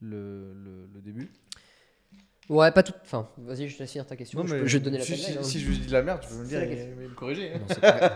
le, 0.01 0.53
le, 0.53 0.87
le 0.87 1.01
début? 1.01 1.29
Ouais, 2.47 2.69
pas 2.71 2.83
tout. 2.83 2.93
Enfin, 3.03 3.27
vas-y, 3.39 3.67
je 3.67 3.75
te 3.75 3.79
laisse 3.81 3.91
finir 3.91 4.05
ta 4.05 4.15
question. 4.15 4.45
je, 4.45 4.53
peux- 4.55 4.65
je 4.67 4.73
vais 4.77 4.79
te 4.79 4.85
donner 4.85 4.99
la 4.99 5.03
si, 5.03 5.17
si, 5.17 5.31
hein. 5.31 5.41
si 5.41 5.59
je 5.59 5.67
lui 5.67 5.77
dis 5.79 5.87
de 5.87 5.93
la 5.93 6.03
merde, 6.03 6.19
tu 6.21 6.27
peux 6.29 6.35
me 6.35 6.45
C'est 6.45 6.49
dire 6.67 6.77
et, 6.77 6.93
me 6.95 7.09
corriger. 7.15 7.53
hein. 7.55 7.59
C'est 7.67 7.81
pas, 7.81 8.15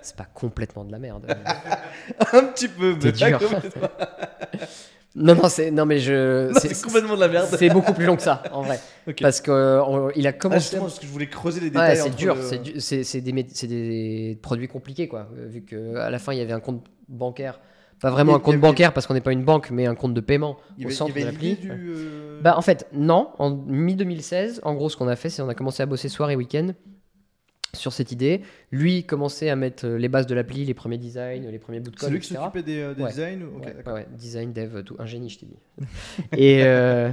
c'est 0.00 0.16
pas 0.16 0.26
complètement 0.32 0.84
de 0.84 0.92
la 0.92 0.98
merde. 1.00 1.26
un 2.32 2.44
petit 2.44 2.68
peu, 2.68 2.96
mais 3.02 3.10
dur. 3.10 3.40
non, 5.16 5.34
non, 5.34 5.48
c'est 5.48 5.70
non 5.72 5.86
mais 5.86 5.98
je. 5.98 6.52
C'est 6.60 6.80
complètement 6.82 7.16
de 7.16 7.20
la 7.20 7.28
merde. 7.28 7.48
C'est 7.58 7.70
beaucoup 7.70 7.92
plus 7.94 8.04
long 8.06 8.14
que 8.16 8.22
ça, 8.22 8.42
en 8.52 8.62
vrai. 8.62 8.78
Parce 9.20 9.40
qu'il 9.40 9.52
a 9.52 9.82
Ah, 10.28 10.32
commencé. 10.32 10.60
justement, 10.60 10.82
parce 10.84 10.98
que 11.00 11.06
je 11.06 11.10
voulais 11.10 11.28
creuser 11.28 11.58
les 11.60 11.66
Ouais, 11.66 11.72
détails. 11.72 11.96
c'est 11.96 12.02
entre 12.02 12.16
dur, 12.16 12.34
le- 12.36 12.42
c'est 12.42 12.80
c'est 12.80 13.02
c'est 13.02 13.20
des, 13.20 13.46
c'est 13.52 14.38
produits 14.40 14.68
compliqués, 14.68 15.08
quoi. 15.08 15.28
Vu 15.34 15.62
qu'à 15.64 16.10
la 16.10 16.18
fin, 16.20 16.32
il 16.32 16.38
y 16.38 16.42
avait 16.42 16.52
un 16.52 16.60
compte 16.60 16.86
bancaire. 17.08 17.58
Pas 18.00 18.10
vraiment 18.10 18.34
un 18.36 18.38
compte 18.38 18.54
avait- 18.54 18.60
bancaire 18.60 18.92
parce 18.92 19.06
qu'on 19.06 19.14
n'est 19.14 19.20
pas 19.20 19.32
une 19.32 19.44
banque, 19.44 19.70
mais 19.70 19.86
un 19.86 19.94
compte 19.94 20.14
de 20.14 20.20
paiement 20.20 20.56
Il 20.78 20.84
au 20.84 20.88
avait, 20.88 20.94
centre 20.96 21.12
il 21.16 21.20
y 21.20 21.24
de 21.24 21.30
l'appli. 21.30 21.54
du. 21.56 21.70
euh, 21.70 22.40
Bah, 22.42 22.56
en 22.56 22.62
fait, 22.62 22.86
non. 22.92 23.30
En 23.38 23.50
mi-2016, 23.50 24.60
en 24.62 24.74
gros, 24.74 24.88
ce 24.88 24.96
qu'on 24.96 25.08
a 25.08 25.16
fait, 25.16 25.30
c'est 25.30 25.42
on 25.42 25.48
a 25.48 25.54
commencé 25.54 25.82
à 25.82 25.86
bosser 25.86 26.08
soir 26.08 26.30
et 26.30 26.36
week-end 26.36 26.68
sur 27.74 27.92
cette 27.92 28.12
idée. 28.12 28.42
Lui 28.70 29.04
commençait 29.04 29.50
à 29.50 29.56
mettre 29.56 29.84
euh, 29.86 29.98
les 29.98 30.08
bases 30.08 30.26
de 30.26 30.34
l'appli, 30.34 30.64
les 30.64 30.74
premiers 30.74 30.96
designs, 30.98 31.42
les 31.50 31.58
premiers 31.58 31.80
bouts 31.80 31.90
de 31.90 31.96
C'est 31.98 32.06
code, 32.06 32.12
lui 32.14 32.20
qui 32.20 32.32
s'occupait 32.34 32.62
des, 32.62 32.80
euh, 32.80 32.94
des 32.94 33.02
Ouais. 33.02 33.10
designs 33.10 33.40
Ouais, 33.86 34.06
design, 34.16 34.52
dev, 34.52 34.82
tout, 34.84 34.96
un 34.98 35.06
génie, 35.06 35.28
je 35.28 35.40
t'ai 35.40 35.46
dit. 35.46 35.58
et, 36.36 36.62
euh, 36.62 37.10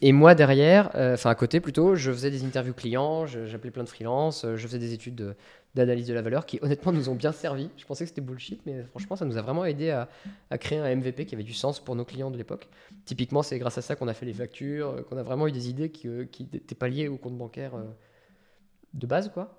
et 0.00 0.12
moi 0.12 0.34
derrière, 0.34 0.90
enfin 0.94 1.28
à 1.30 1.34
côté 1.34 1.60
plutôt, 1.60 1.96
je 1.96 2.10
faisais 2.12 2.30
des 2.30 2.44
interviews 2.44 2.72
clients, 2.72 3.26
j'appelais 3.26 3.70
plein 3.70 3.84
de 3.84 3.88
freelance, 3.90 4.46
je 4.54 4.66
faisais 4.66 4.78
des 4.78 4.94
études 4.94 5.16
de- 5.16 5.34
d'analyse 5.74 6.06
de 6.08 6.14
la 6.14 6.22
valeur 6.22 6.46
qui 6.46 6.58
honnêtement 6.62 6.92
nous 6.92 7.08
ont 7.08 7.14
bien 7.14 7.32
servi. 7.32 7.70
Je 7.76 7.84
pensais 7.84 8.04
que 8.04 8.08
c'était 8.08 8.20
bullshit, 8.20 8.60
mais 8.66 8.82
franchement 8.84 9.16
ça 9.16 9.24
nous 9.24 9.36
a 9.36 9.42
vraiment 9.42 9.64
aidé 9.64 9.90
à, 9.90 10.08
à 10.50 10.58
créer 10.58 10.78
un 10.78 10.96
MVP 10.96 11.26
qui 11.26 11.34
avait 11.34 11.44
du 11.44 11.54
sens 11.54 11.78
pour 11.78 11.94
nos 11.96 12.04
clients 12.04 12.30
de 12.30 12.36
l'époque. 12.36 12.68
Typiquement, 13.04 13.42
c'est 13.42 13.58
grâce 13.58 13.78
à 13.78 13.82
ça 13.82 13.94
qu'on 13.96 14.08
a 14.08 14.14
fait 14.14 14.26
les 14.26 14.32
factures, 14.32 14.88
euh, 14.90 15.02
qu'on 15.02 15.16
a 15.16 15.22
vraiment 15.22 15.46
eu 15.46 15.52
des 15.52 15.68
idées 15.70 15.90
qui 15.90 16.08
euh, 16.08 16.24
n'étaient 16.52 16.74
pas 16.74 16.88
liées 16.88 17.08
au 17.08 17.16
compte 17.16 17.38
bancaire 17.38 17.74
euh, 17.76 17.84
de 18.94 19.06
base, 19.06 19.30
quoi. 19.32 19.56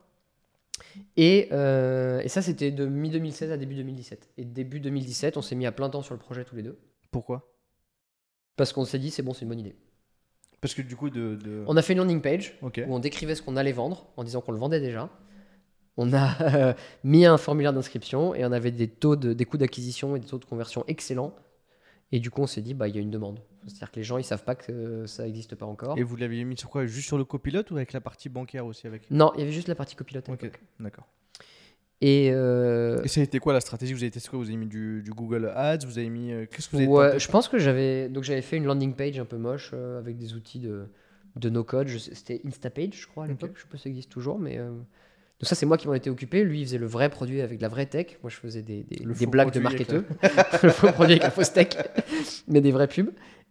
Et, 1.16 1.48
euh, 1.52 2.20
et 2.22 2.28
ça, 2.28 2.42
c'était 2.42 2.72
de 2.72 2.86
mi-2016 2.86 3.52
à 3.52 3.58
début 3.58 3.76
2017. 3.76 4.30
Et 4.38 4.46
début 4.46 4.80
2017, 4.80 5.38
on 5.38 5.42
s'est 5.42 5.56
mis 5.56 5.66
à 5.66 5.72
plein 5.72 5.90
temps 5.90 6.02
sur 6.02 6.14
le 6.14 6.20
projet 6.20 6.44
tous 6.44 6.56
les 6.56 6.64
deux. 6.64 6.78
Pourquoi? 7.12 7.54
Parce 8.56 8.74
qu'on 8.74 8.86
s'est 8.86 9.00
dit, 9.00 9.12
c'est 9.12 9.24
bon, 9.24 9.34
c'est 9.34 9.44
une 9.44 9.50
bonne 9.50 9.60
idée. 9.60 9.76
Parce 10.60 10.74
que 10.74 10.82
du 10.82 10.96
coup, 10.96 11.10
de. 11.10 11.36
de- 11.36 11.64
On 11.68 11.78
a 11.78 11.82
fait 11.82 11.94
une 11.94 12.00
landing 12.00 12.22
page 12.22 12.58
où 12.88 12.94
on 12.96 13.00
décrivait 13.00 13.36
ce 13.36 13.42
qu'on 13.42 13.56
allait 13.58 13.72
vendre 13.72 14.08
en 14.18 14.24
disant 14.24 14.42
qu'on 14.42 14.52
le 14.52 14.60
vendait 14.60 14.80
déjà. 14.80 15.10
On 16.04 16.14
a 16.14 16.42
euh, 16.56 16.74
mis 17.04 17.26
un 17.26 17.38
formulaire 17.38 17.74
d'inscription 17.74 18.34
et 18.34 18.44
on 18.46 18.52
avait 18.52 18.72
des 18.72 18.88
taux 18.88 19.16
de, 19.16 19.34
des 19.34 19.46
coûts 19.46 19.58
d'acquisition 19.58 20.16
et 20.16 20.20
des 20.20 20.28
taux 20.28 20.40
de 20.40 20.46
conversion 20.46 20.84
excellents. 20.88 21.36
Et 22.12 22.20
du 22.20 22.30
coup, 22.32 22.42
on 22.42 22.48
s'est 22.48 22.62
dit, 22.62 22.74
bah, 22.74 22.88
il 22.88 22.96
y 22.96 22.98
a 22.98 23.02
une 23.02 23.12
demande. 23.12 23.40
C'est-à-dire 23.68 23.92
que 23.92 23.96
les 23.98 24.04
gens, 24.04 24.18
ils 24.18 24.24
savent 24.24 24.44
pas 24.44 24.56
que 24.56 25.06
ça 25.06 25.24
n'existe 25.24 25.56
pas 25.56 25.66
encore. 25.66 25.98
Et 25.98 26.04
vous 26.04 26.16
l'aviez 26.18 26.44
mis 26.44 26.58
sur 26.58 26.70
quoi? 26.70 26.86
Juste 26.86 27.08
sur 27.08 27.18
le 27.18 27.24
copilote 27.24 27.70
ou 27.72 27.76
avec 27.78 27.94
la 27.94 28.02
partie 28.02 28.28
bancaire 28.28 28.66
aussi 28.66 28.88
avec? 28.88 29.10
Non, 29.12 29.32
il 29.36 29.40
y 29.40 29.44
avait 29.44 29.52
juste 29.54 29.68
la 29.70 29.76
partie 29.76 29.96
copilote. 29.96 30.28
à 30.28 30.34
Ok, 30.34 30.52
d'accord. 30.80 31.06
Et, 32.02 32.32
euh, 32.34 33.02
Et 33.04 33.08
ça 33.08 33.22
a 33.22 33.24
été 33.24 33.38
quoi 33.40 33.54
la 33.54 33.62
stratégie? 33.62 33.94
Vous 33.94 34.02
avez 34.02 34.10
testé 34.12 34.28
quoi? 34.30 34.40
Vous 34.40 34.48
avez 34.48 34.58
mis 34.58 34.66
du, 34.66 35.04
du 35.04 35.12
Google 35.12 35.52
Ads? 35.56 35.86
Vous 35.86 36.00
avez 36.00 36.10
mis. 36.10 36.32
euh, 36.32 36.46
Qu'est-ce 36.52 36.68
que 36.68 36.76
vous 36.76 36.82
avez 36.82 36.88
Ouais, 36.92 37.08
tenté? 37.10 37.20
je 37.20 37.28
pense 37.30 37.48
que 37.48 37.60
j'avais 37.60 38.10
donc 38.10 38.24
j'avais 38.24 38.42
fait 38.42 38.58
une 38.58 38.66
landing 38.66 38.96
page 38.96 39.20
un 39.20 39.26
peu 39.26 39.38
moche 39.38 39.70
euh, 39.76 40.00
avec 40.00 40.18
des 40.18 40.34
outils 40.34 40.58
de, 40.60 40.88
de 41.36 41.50
no 41.52 41.64
code. 41.64 41.88
C'était 41.90 42.42
Instapage, 42.44 42.94
je 43.02 43.08
crois 43.08 43.26
à 43.26 43.28
l'époque. 43.28 43.52
Ok. 43.52 43.58
Je 43.58 43.62
sais 43.62 43.68
pas 43.70 43.78
si 43.78 43.84
ça 43.84 43.90
existe 43.90 44.10
toujours, 44.12 44.40
mais 44.40 44.60
donc 45.42 45.48
ça 45.50 45.56
c'est 45.56 45.66
moi 45.66 45.78
qui 45.78 45.88
m'en 45.88 45.94
étais 45.96 46.10
occupé. 46.12 46.44
Lui 46.44 46.62
il 46.62 46.66
faisait 46.66 46.78
le 46.78 46.86
vrai 46.86 47.10
produit 47.10 47.42
avec 47.42 47.58
de 47.58 47.64
la 47.64 47.68
vraie 47.70 47.88
tech. 47.88 48.18
Moi 48.22 48.30
je 48.30 48.36
faisais 48.38 48.62
des, 48.62 48.86
blagues 49.28 49.52
de 49.52 49.60
marketeux, 49.60 50.06
le 50.64 50.70
faux 50.70 50.92
produit 50.92 51.14
avec 51.14 51.24
la 51.24 51.32
fausse 51.32 51.52
tech, 51.52 51.70
mais 52.48 52.62
des 52.62 52.72
vraies 52.72 52.88
pubs. 52.88 53.10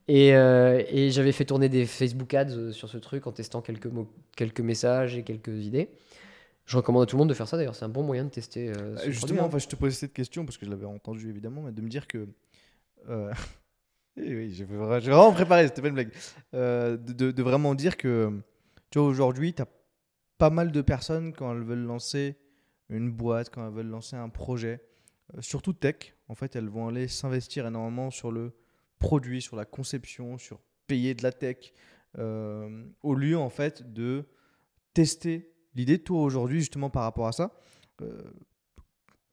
Et, 0.08 0.34
euh, 0.34 0.82
et 0.88 1.10
j'avais 1.10 1.32
fait 1.32 1.44
tourner 1.44 1.68
des 1.68 1.86
Facebook 1.86 2.32
ads 2.34 2.50
euh, 2.56 2.72
sur 2.72 2.88
ce 2.88 2.98
truc 2.98 3.26
en 3.26 3.32
testant 3.32 3.60
quelques 3.60 3.86
mots, 3.86 4.08
quelques 4.36 4.60
messages 4.60 5.16
et 5.16 5.22
quelques 5.22 5.64
idées. 5.64 5.88
Je 6.64 6.76
recommande 6.76 7.02
à 7.02 7.06
tout 7.06 7.16
le 7.16 7.18
monde 7.20 7.28
de 7.28 7.34
faire 7.34 7.46
ça 7.48 7.56
d'ailleurs. 7.56 7.74
C'est 7.76 7.84
un 7.84 7.88
bon 7.90 8.02
moyen 8.02 8.24
de 8.24 8.30
tester. 8.30 8.68
euh, 8.70 8.96
ce 8.96 9.08
Euh, 9.08 9.10
Justement, 9.10 9.42
hein. 9.42 9.46
enfin, 9.46 9.58
je 9.58 9.66
te 9.68 9.76
posais 9.76 9.94
cette 9.94 10.12
question 10.12 10.44
parce 10.44 10.56
que 10.58 10.66
je 10.66 10.70
l'avais 10.70 10.86
entendu 10.86 11.28
évidemment, 11.28 11.62
mais 11.62 11.72
de 11.72 11.82
me 11.82 11.88
dire 11.88 12.06
que. 12.06 12.26
euh, 13.08 13.32
eh 14.16 14.34
oui, 14.34 14.52
j'ai 14.52 14.64
vra- 14.64 15.00
j'ai 15.00 15.10
vraiment 15.10 15.32
préparé, 15.32 15.66
c'était 15.66 15.82
pas 15.82 15.88
une 15.88 15.94
blague. 15.94 16.12
Euh, 16.54 16.96
de, 16.96 17.12
de- 17.12 17.30
de 17.32 17.42
vraiment 17.42 17.74
dire 17.74 17.96
que, 17.96 18.30
tu 18.90 18.98
vois, 18.98 19.06
aujourd'hui, 19.08 19.52
tu 19.52 19.62
as 19.62 19.66
pas 20.40 20.48
mal 20.50 20.72
de 20.72 20.80
personnes 20.80 21.34
quand 21.34 21.52
elles 21.52 21.62
veulent 21.62 21.84
lancer 21.84 22.34
une 22.88 23.12
boîte, 23.12 23.50
quand 23.50 23.66
elles 23.66 23.74
veulent 23.74 23.90
lancer 23.90 24.16
un 24.16 24.30
projet, 24.30 24.80
euh, 25.36 25.42
surtout 25.42 25.74
tech, 25.74 26.14
en 26.28 26.34
fait, 26.34 26.56
elles 26.56 26.70
vont 26.70 26.88
aller 26.88 27.08
s'investir 27.08 27.66
énormément 27.66 28.10
sur 28.10 28.32
le 28.32 28.52
produit, 28.98 29.42
sur 29.42 29.54
la 29.54 29.66
conception, 29.66 30.38
sur 30.38 30.58
payer 30.86 31.12
de 31.14 31.22
la 31.22 31.30
tech, 31.30 31.74
euh, 32.18 32.84
au 33.02 33.14
lieu, 33.14 33.36
en 33.36 33.50
fait, 33.50 33.92
de 33.92 34.24
tester 34.94 35.52
l'idée. 35.74 35.98
Toi, 35.98 36.22
aujourd'hui, 36.22 36.60
justement, 36.60 36.88
par 36.88 37.02
rapport 37.02 37.26
à 37.26 37.32
ça, 37.32 37.52
euh, 38.00 38.22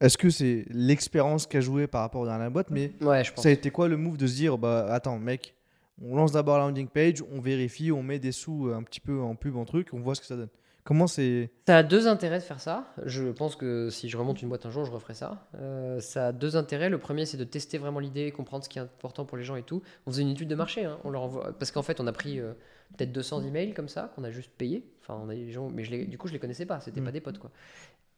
est-ce 0.01 0.17
que 0.17 0.29
c'est 0.29 0.65
l'expérience 0.69 1.47
qu'a 1.47 1.61
joué 1.61 1.87
par 1.87 2.01
rapport 2.01 2.27
à 2.27 2.37
la 2.37 2.49
boîte 2.49 2.69
Mais 2.69 2.91
Ouais, 2.99 3.23
je 3.23 3.31
pense. 3.31 3.43
ça 3.43 3.49
a 3.49 3.53
été 3.53 3.71
quoi 3.71 3.87
le 3.87 3.95
move 3.95 4.17
de 4.17 4.27
se 4.27 4.35
dire, 4.35 4.57
bah 4.57 4.93
attends, 4.93 5.19
mec, 5.19 5.55
on 6.01 6.17
lance 6.17 6.33
d'abord 6.33 6.57
la 6.57 6.65
landing 6.65 6.89
page, 6.89 7.23
on 7.31 7.39
vérifie, 7.39 7.93
on 7.93 8.03
met 8.03 8.19
des 8.19 8.33
sous 8.33 8.67
un 8.75 8.83
petit 8.83 8.99
peu 8.99 9.21
en 9.21 9.35
pub, 9.35 9.55
en 9.55 9.63
truc, 9.63 9.93
on 9.93 10.01
voit 10.01 10.13
ce 10.13 10.19
que 10.19 10.27
ça 10.27 10.35
donne. 10.35 10.49
Comment 10.87 11.07
c'est. 11.07 11.49
Ça 11.67 11.79
a 11.79 11.83
deux 11.83 12.07
intérêts 12.07 12.39
de 12.39 12.43
faire 12.43 12.61
ça. 12.61 12.85
Je 13.05 13.25
pense 13.25 13.57
que 13.57 13.89
si 13.89 14.07
je 14.07 14.15
remonte 14.15 14.41
une 14.41 14.47
boîte 14.47 14.65
un 14.65 14.69
jour, 14.69 14.85
je 14.85 14.91
referai 14.91 15.15
ça. 15.15 15.45
Euh, 15.55 15.99
ça 15.99 16.27
a 16.27 16.31
deux 16.31 16.55
intérêts. 16.55 16.87
Le 16.89 16.97
premier, 16.97 17.25
c'est 17.25 17.35
de 17.35 17.43
tester 17.43 17.77
vraiment 17.77 17.99
l'idée, 17.99 18.31
comprendre 18.31 18.63
ce 18.63 18.69
qui 18.69 18.79
est 18.79 18.81
important 18.81 19.25
pour 19.25 19.35
les 19.35 19.43
gens 19.43 19.57
et 19.57 19.63
tout. 19.63 19.81
On 20.05 20.11
faisait 20.11 20.21
une 20.21 20.29
étude 20.29 20.47
de 20.47 20.55
marché. 20.55 20.85
hein. 20.85 20.97
On 21.03 21.09
leur 21.09 21.23
envoie... 21.23 21.51
Parce 21.59 21.71
qu'en 21.71 21.81
fait, 21.83 21.99
on 21.99 22.07
a 22.07 22.13
pris 22.13 22.39
euh, 22.39 22.53
peut-être 22.97 23.11
200 23.11 23.43
emails 23.43 23.73
comme 23.73 23.89
ça, 23.89 24.13
qu'on 24.15 24.23
a 24.23 24.31
juste 24.31 24.49
payé. 24.57 24.85
Enfin, 25.01 25.19
on 25.21 25.27
a 25.27 25.35
des 25.35 25.51
gens... 25.51 25.69
Mais 25.69 25.83
je 25.83 25.91
les- 25.91 26.05
du 26.05 26.17
coup, 26.17 26.29
je 26.29 26.33
les 26.33 26.39
connaissais 26.39 26.65
pas. 26.65 26.79
C'était 26.79 27.01
Mm. 27.01 27.05
pas 27.05 27.11
des 27.11 27.19
potes, 27.21 27.39
quoi. 27.39 27.51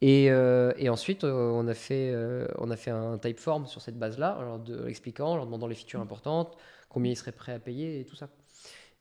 Et, 0.01 0.29
euh, 0.29 0.71
et 0.77 0.89
ensuite, 0.89 1.23
euh, 1.23 1.49
on, 1.51 1.67
a 1.67 1.73
fait, 1.73 2.11
euh, 2.13 2.47
on 2.59 2.69
a 2.69 2.75
fait 2.75 2.91
un 2.91 3.17
typeform 3.17 3.65
sur 3.65 3.81
cette 3.81 3.97
base-là, 3.97 4.37
en 4.37 4.41
leur 4.43 4.59
de- 4.59 4.87
expliquant, 4.87 5.29
en 5.29 5.35
leur 5.37 5.45
demandant 5.47 5.65
les 5.65 5.73
features 5.73 6.01
importantes, 6.01 6.55
combien 6.87 7.11
ils 7.11 7.15
seraient 7.17 7.31
prêts 7.31 7.51
à 7.53 7.59
payer 7.59 7.99
et 8.01 8.05
tout 8.05 8.15
ça. 8.15 8.29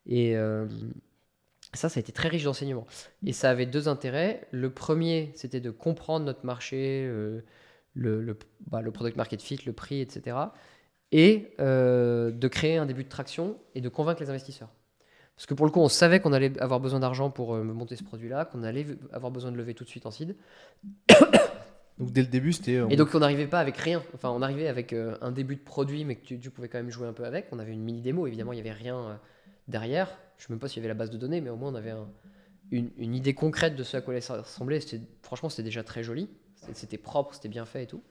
Et 0.07 0.35
ça, 1.75 1.89
ça 1.89 1.99
a 1.99 2.01
été 2.01 2.13
très 2.13 2.29
riche 2.29 2.45
d'enseignements. 2.45 2.87
Et 3.25 3.33
ça 3.33 3.51
avait 3.51 3.67
deux 3.67 3.89
intérêts. 3.89 4.47
Le 4.51 4.71
premier, 4.71 5.33
c'était 5.35 5.61
de 5.61 5.71
comprendre 5.71 6.25
notre 6.25 6.47
marché, 6.47 7.05
euh, 7.07 7.43
le, 7.95 8.23
le, 8.23 8.39
bah, 8.67 8.81
le 8.81 8.91
product 8.91 9.17
market 9.17 9.43
fit, 9.43 9.59
le 9.67 9.73
prix, 9.73 10.01
etc. 10.01 10.37
Et 11.13 11.55
euh, 11.61 12.31
de 12.31 12.49
créer 12.49 12.77
un 12.77 12.87
début 12.87 13.05
de 13.05 13.09
traction 13.09 13.57
et 13.75 13.81
de 13.81 13.89
convaincre 13.89 14.23
les 14.23 14.31
investisseurs. 14.31 14.71
Parce 15.37 15.47
que 15.47 15.55
pour 15.55 15.67
le 15.67 15.73
coup, 15.73 15.81
on 15.81 15.89
savait 15.89 16.21
qu'on 16.21 16.33
allait 16.33 16.59
avoir 16.61 16.81
besoin 16.81 17.01
d'argent 17.01 17.31
pour 17.31 17.55
euh, 17.55 17.63
monter 17.63 17.97
ce 17.97 18.03
produit-là, 18.03 18.45
qu'on 18.47 18.65
allait 18.65 18.87
avoir 19.13 19.31
besoin 19.31 19.53
de 19.53 19.57
lever 19.57 19.75
tout 19.75 19.85
de 19.85 19.89
suite 19.89 20.05
en 20.05 20.11
seed. 20.11 20.37
Donc 21.99 22.13
dès 22.13 22.23
le 22.23 22.29
début, 22.29 22.53
c'était. 22.53 22.81
Et 22.91 22.97
donc 22.97 23.09
on 23.15 23.19
n'arrivait 23.19 23.47
pas 23.47 23.59
avec 23.59 23.77
rien. 23.77 24.03
Enfin, 24.15 24.31
on 24.31 24.41
arrivait 24.41 24.69
avec 24.69 24.93
euh, 24.93 25.17
un 25.21 25.33
début 25.33 25.57
de 25.57 25.61
produit, 25.61 26.05
mais 26.05 26.15
que 26.15 26.25
tu, 26.25 26.39
tu 26.39 26.51
pouvais 26.51 26.69
quand 26.69 26.79
même 26.79 26.91
jouer 26.91 27.09
un 27.09 27.13
peu 27.13 27.25
avec. 27.25 27.47
On 27.51 27.59
avait 27.59 27.73
une 27.73 27.83
mini 27.83 28.01
démo, 28.01 28.27
évidemment, 28.27 28.53
il 28.53 28.57
n'y 28.57 28.61
avait 28.61 28.73
rien 28.73 28.97
euh, 28.97 29.15
derrière. 29.67 30.09
Je 30.39 30.45
ne 30.45 30.47
sais 30.47 30.53
même 30.53 30.61
pas 30.61 30.69
s'il 30.69 30.79
y 30.79 30.81
avait 30.81 30.89
la 30.89 30.95
base 30.95 31.11
de 31.11 31.19
données, 31.19 31.41
mais 31.41 31.51
au 31.51 31.57
moins 31.57 31.71
on 31.73 31.75
avait 31.75 31.91
un- 31.91 32.09
une, 32.71 33.15
idée 33.15 33.35
concrète 33.35 33.77
de 33.77 33.83
ce 33.83 33.97
à 33.97 34.01
quoi 34.01 34.21
ça 34.21 34.39
ressemblait. 34.43 34.81
Franchement, 35.23 35.49
c'était 35.49 35.63
déjà 35.65 35.83
très 35.83 36.03
joli. 36.03 36.29
C'était- 36.73 36.99
propre, 36.99 37.35
c'était 37.35 37.49
bien 37.49 37.65
fait 37.65 37.85
et 37.85 37.87
tout. 37.87 38.03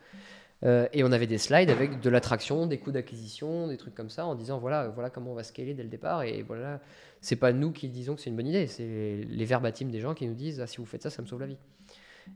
Euh, 0.64 0.88
et 0.92 1.04
on 1.04 1.12
avait 1.12 1.28
des 1.28 1.38
slides 1.38 1.70
avec 1.70 2.00
de 2.00 2.10
l'attraction, 2.10 2.66
des 2.66 2.80
coûts 2.80 2.92
d'acquisition, 2.92 3.68
des 3.68 3.78
trucs 3.78 3.94
comme 3.94 4.10
ça, 4.10 4.26
en 4.26 4.34
disant 4.34 4.58
voilà, 4.58 4.88
voilà 4.88 5.10
comment 5.12 5.32
on 5.32 5.36
va 5.36 5.44
scaler 5.44 5.74
dès 5.76 5.84
le 5.84 5.90
départ. 5.90 6.24
Et 6.24 6.42
voilà, 6.42 6.82
c'est 7.22 7.36
pas 7.36 7.54
nous 7.54 7.72
qui 7.72 7.90
disons 7.90 8.16
que 8.16 8.22
c'est 8.22 8.30
une 8.32 8.36
bonne 8.36 8.48
idée, 8.48 8.66
c'est 8.68 9.22
les 9.30 9.46
verbatims 9.46 9.92
des 9.92 10.00
gens 10.00 10.16
qui 10.16 10.26
nous 10.28 10.34
disent 10.34 10.60
ah, 10.60 10.68
si 10.68 10.78
vous 10.78 10.86
faites 10.86 11.04
ça, 11.04 11.10
ça 11.12 11.22
me 11.22 11.28
sauve 11.28 11.42
la 11.42 11.48
vie. 11.48 11.58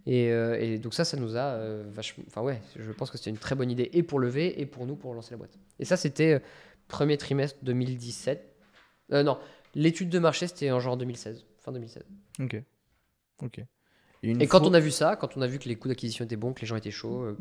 Et, 0.05 0.31
euh, 0.31 0.77
donc 0.77 0.93
ça, 0.93 1.03
ça 1.03 1.18
nous 1.18 1.35
a 1.35 1.41
euh, 1.55 1.84
vachement... 1.89 2.23
Enfin 2.27 2.41
ouais, 2.41 2.61
je 2.77 2.91
pense 2.91 3.09
que 3.11 3.18
c'était 3.18 3.30
une 3.31 3.38
très 3.38 3.55
bonne 3.55 3.72
idée 3.72 3.89
et 3.93 4.03
pour 4.03 4.19
lever 4.19 4.61
et 4.61 4.65
pour 4.65 4.85
nous 4.85 4.95
pour 4.95 5.13
lancer 5.13 5.31
la 5.31 5.38
boîte. 5.38 5.57
Et 5.80 5.85
ça, 5.85 5.97
c'était 5.97 6.41
premier 6.88 7.18
trimestre 7.18 7.57
2017. 7.63 8.47
Euh, 9.13 9.23
non, 9.23 9.38
l'étude 9.76 10.10
de 10.10 10.19
marché, 10.19 10.48
c'était 10.48 10.72
en 10.72 10.80
genre 10.80 10.98
2016, 10.98 11.45
fin 11.60 11.72
2016. 11.72 12.03
Ok. 13.43 13.60
Et 14.23 14.48
quand 14.48 14.68
on 14.68 14.73
a 14.73 14.80
vu 14.80 14.91
ça, 14.91 15.15
quand 15.15 15.35
on 15.35 15.41
a 15.41 15.48
vu 15.48 15.57
que 15.57 15.68
les 15.68 15.76
coûts 15.76 15.88
d'acquisition 15.88 16.23
étaient 16.26 16.35
bons, 16.35 16.53
que 16.53 16.61
les 16.61 16.68
gens 16.68 16.76
étaient 16.76 16.91
chauds, 16.91 17.23
euh, 17.23 17.38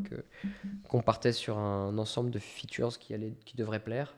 qu'on 0.89 1.03
partait 1.03 1.33
sur 1.33 1.59
un 1.59 1.99
ensemble 1.99 2.31
de 2.31 2.39
features 2.39 2.99
qui 2.99 3.15
qui 3.45 3.57
devraient 3.57 3.83
plaire, 3.83 4.17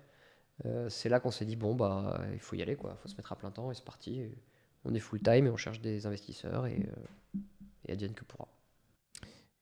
euh, 0.64 0.88
c'est 0.88 1.08
là 1.08 1.18
qu'on 1.18 1.30
s'est 1.30 1.44
dit 1.44 1.56
bon 1.56 1.74
bah 1.74 2.20
il 2.32 2.38
faut 2.38 2.54
y 2.54 2.62
aller 2.62 2.76
quoi, 2.76 2.96
il 2.96 3.02
faut 3.02 3.08
se 3.08 3.16
mettre 3.16 3.32
à 3.32 3.36
plein 3.36 3.50
temps 3.50 3.70
et 3.70 3.74
c'est 3.74 3.84
parti. 3.84 4.20
Et 4.20 4.38
on 4.84 4.94
est 4.94 5.00
full 5.00 5.20
time 5.20 5.46
et 5.46 5.50
on 5.50 5.56
cherche 5.56 5.80
des 5.80 6.06
investisseurs 6.06 6.66
et, 6.66 6.88
euh, 6.88 7.40
et 7.86 7.92
advienne 7.92 8.14
que 8.14 8.24
pourra. 8.24 8.48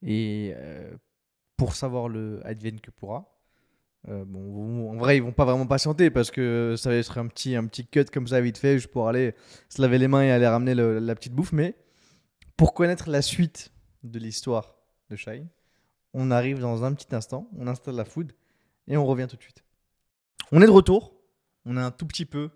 Et 0.03 0.53
euh, 0.55 0.95
pour 1.57 1.75
savoir 1.75 2.09
le 2.09 2.45
advienne 2.45 2.79
que 2.79 2.91
pourra, 2.91 3.40
euh, 4.09 4.25
en 4.25 4.97
vrai, 4.97 5.17
ils 5.17 5.23
vont 5.23 5.31
pas 5.31 5.45
vraiment 5.45 5.67
patienter 5.67 6.09
parce 6.09 6.31
que 6.31 6.75
ça 6.77 6.89
va 6.89 6.95
être 6.95 7.17
un 7.17 7.27
petit, 7.27 7.55
un 7.55 7.65
petit 7.65 7.85
cut 7.85 8.05
comme 8.05 8.27
ça 8.27 8.41
vite 8.41 8.57
fait, 8.57 8.75
juste 8.75 8.91
pour 8.91 9.07
aller 9.07 9.35
se 9.69 9.81
laver 9.81 9.97
les 9.97 10.07
mains 10.07 10.23
et 10.23 10.31
aller 10.31 10.47
ramener 10.47 10.73
la 10.73 11.15
petite 11.15 11.33
bouffe. 11.33 11.51
Mais 11.51 11.75
pour 12.57 12.73
connaître 12.73 13.09
la 13.09 13.21
suite 13.21 13.71
de 14.03 14.17
l'histoire 14.19 14.75
de 15.09 15.15
Shine, 15.15 15.47
on 16.13 16.31
arrive 16.31 16.59
dans 16.59 16.83
un 16.83 16.93
petit 16.93 17.15
instant, 17.15 17.47
on 17.57 17.67
installe 17.67 17.95
la 17.95 18.05
food 18.05 18.33
et 18.87 18.97
on 18.97 19.05
revient 19.05 19.27
tout 19.29 19.37
de 19.37 19.41
suite. 19.41 19.63
On 20.51 20.61
est 20.61 20.65
de 20.65 20.71
retour, 20.71 21.13
on 21.65 21.77
a 21.77 21.83
un 21.83 21.91
tout 21.91 22.05
petit 22.05 22.25
peu 22.25 22.49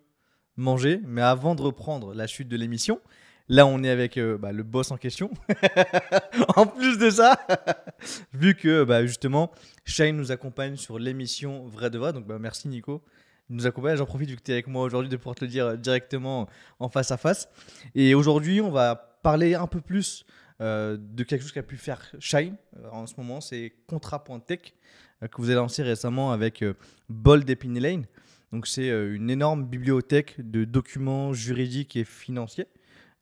mangé, 0.57 0.99
mais 1.05 1.21
avant 1.21 1.55
de 1.55 1.61
reprendre 1.61 2.13
la 2.13 2.27
chute 2.27 2.47
de 2.47 2.57
l'émission, 2.57 2.99
là 3.47 3.65
on 3.65 3.83
est 3.83 3.89
avec 3.89 4.17
euh, 4.17 4.37
bah, 4.37 4.51
le 4.51 4.63
boss 4.63 4.91
en 4.91 4.97
question. 4.97 5.31
en 6.55 6.65
plus 6.65 6.97
de 6.97 7.09
ça, 7.09 7.39
vu 8.33 8.55
que 8.55 8.83
bah, 8.83 9.05
justement 9.05 9.51
Shine 9.85 10.17
nous 10.17 10.31
accompagne 10.31 10.75
sur 10.75 10.99
l'émission 10.99 11.65
Vrai 11.67 11.89
de 11.89 11.97
Vrai, 11.97 12.13
donc 12.13 12.25
bah, 12.25 12.37
merci 12.39 12.67
Nico. 12.67 13.03
Il 13.49 13.57
nous 13.57 13.67
accompagne, 13.67 13.95
j'en 13.95 14.05
profite 14.05 14.29
vu 14.29 14.35
que 14.35 14.41
tu 14.41 14.51
es 14.51 14.55
avec 14.55 14.67
moi 14.67 14.83
aujourd'hui 14.83 15.09
de 15.09 15.17
pouvoir 15.17 15.35
te 15.35 15.45
le 15.45 15.51
dire 15.51 15.65
euh, 15.65 15.75
directement 15.75 16.49
en 16.79 16.89
face 16.89 17.11
à 17.11 17.17
face. 17.17 17.47
Et 17.93 18.15
aujourd'hui, 18.15 18.61
on 18.61 18.71
va 18.71 18.95
parler 19.21 19.53
un 19.53 19.67
peu 19.67 19.81
plus 19.81 20.25
euh, 20.61 20.97
de 20.99 21.23
quelque 21.23 21.41
chose 21.41 21.51
qu'a 21.51 21.63
pu 21.63 21.77
faire 21.77 22.11
Shine 22.19 22.55
en 22.91 23.05
ce 23.05 23.13
moment, 23.17 23.41
c'est 23.41 23.73
Contrat.tech 23.87 24.73
que 25.21 25.37
vous 25.37 25.49
avez 25.49 25.55
lancé 25.55 25.81
récemment 25.81 26.31
avec 26.33 26.63
Bold 27.09 27.49
et 27.49 27.55
Penny 27.55 27.79
Lane. 27.79 28.05
Donc 28.51 28.67
c'est 28.67 28.89
une 28.89 29.29
énorme 29.29 29.65
bibliothèque 29.65 30.35
de 30.37 30.65
documents 30.65 31.33
juridiques 31.33 31.95
et 31.95 32.03
financiers 32.03 32.67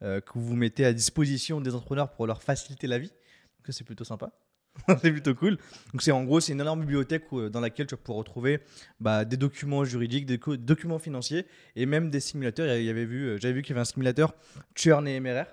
euh, 0.03 0.21
que 0.21 0.37
vous 0.37 0.55
mettez 0.55 0.85
à 0.85 0.93
disposition 0.93 1.61
des 1.61 1.73
entrepreneurs 1.73 2.11
pour 2.11 2.27
leur 2.27 2.43
faciliter 2.43 2.87
la 2.87 2.99
vie. 2.99 3.09
Donc 3.09 3.69
c'est 3.69 3.83
plutôt 3.83 4.03
sympa. 4.03 4.31
c'est 5.01 5.11
plutôt 5.11 5.35
cool. 5.35 5.57
Donc 5.91 6.01
c'est 6.01 6.11
en 6.11 6.23
gros 6.23 6.39
c'est 6.39 6.51
une 6.51 6.61
énorme 6.61 6.81
bibliothèque 6.81 7.25
euh, 7.33 7.49
dans 7.49 7.59
laquelle 7.59 7.87
tu 7.87 7.95
vas 7.95 8.01
pouvoir 8.01 8.17
retrouver 8.17 8.59
bah, 8.99 9.23
des 9.23 9.37
documents 9.37 9.85
juridiques, 9.85 10.25
des 10.25 10.39
documents 10.57 10.99
financiers 10.99 11.45
et 11.75 11.85
même 11.85 12.09
des 12.09 12.19
simulateurs. 12.19 12.75
Il 12.75 12.83
y 12.83 12.89
avait 12.89 13.05
vu, 13.05 13.25
euh, 13.25 13.37
j'avais 13.39 13.53
vu 13.53 13.61
qu'il 13.61 13.71
y 13.71 13.73
avait 13.73 13.81
un 13.81 13.85
simulateur 13.85 14.33
Churn 14.75 15.07
et 15.07 15.19
MRR 15.19 15.45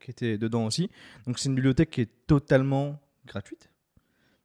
qui 0.00 0.10
était 0.10 0.38
dedans 0.38 0.66
aussi. 0.66 0.90
Donc 1.26 1.38
c'est 1.38 1.48
une 1.48 1.54
bibliothèque 1.54 1.90
qui 1.90 2.00
est 2.02 2.26
totalement 2.26 3.00
gratuite. 3.26 3.70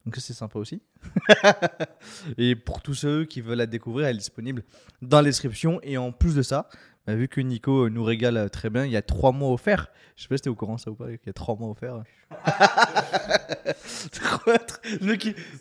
Donc 0.06 0.16
c'est 0.16 0.34
sympa 0.34 0.58
aussi. 0.58 0.82
et 2.38 2.56
pour 2.56 2.82
tous 2.82 2.94
ceux 2.94 3.26
qui 3.26 3.42
veulent 3.42 3.58
la 3.58 3.68
découvrir, 3.68 4.08
elle 4.08 4.16
est 4.16 4.20
disponible 4.20 4.64
dans 5.02 5.18
la 5.18 5.26
description. 5.26 5.80
Et 5.84 5.98
en 5.98 6.12
plus 6.12 6.36
de 6.36 6.42
ça, 6.42 6.70
bah, 7.10 7.16
vu 7.16 7.28
que 7.28 7.42
Nico 7.42 7.86
euh, 7.86 7.90
nous 7.90 8.04
régale 8.04 8.38
euh, 8.38 8.50
très 8.50 8.70
bien, 8.70 8.86
il 8.86 8.92
y 8.92 8.98
a 8.98 9.02
trois 9.02 9.32
mois 9.32 9.52
offerts. 9.52 9.88
Je 10.16 10.24
sais 10.24 10.28
pas 10.30 10.38
si 10.38 10.44
t'es 10.44 10.50
au 10.50 10.56
courant 10.56 10.78
ça 10.78 10.92
ou 10.92 10.96
pas, 10.96 11.10
il 11.10 11.20
y 11.26 11.30
a 11.30 11.34
trois 11.34 11.56
mois 11.56 11.70
offerts. 11.70 12.04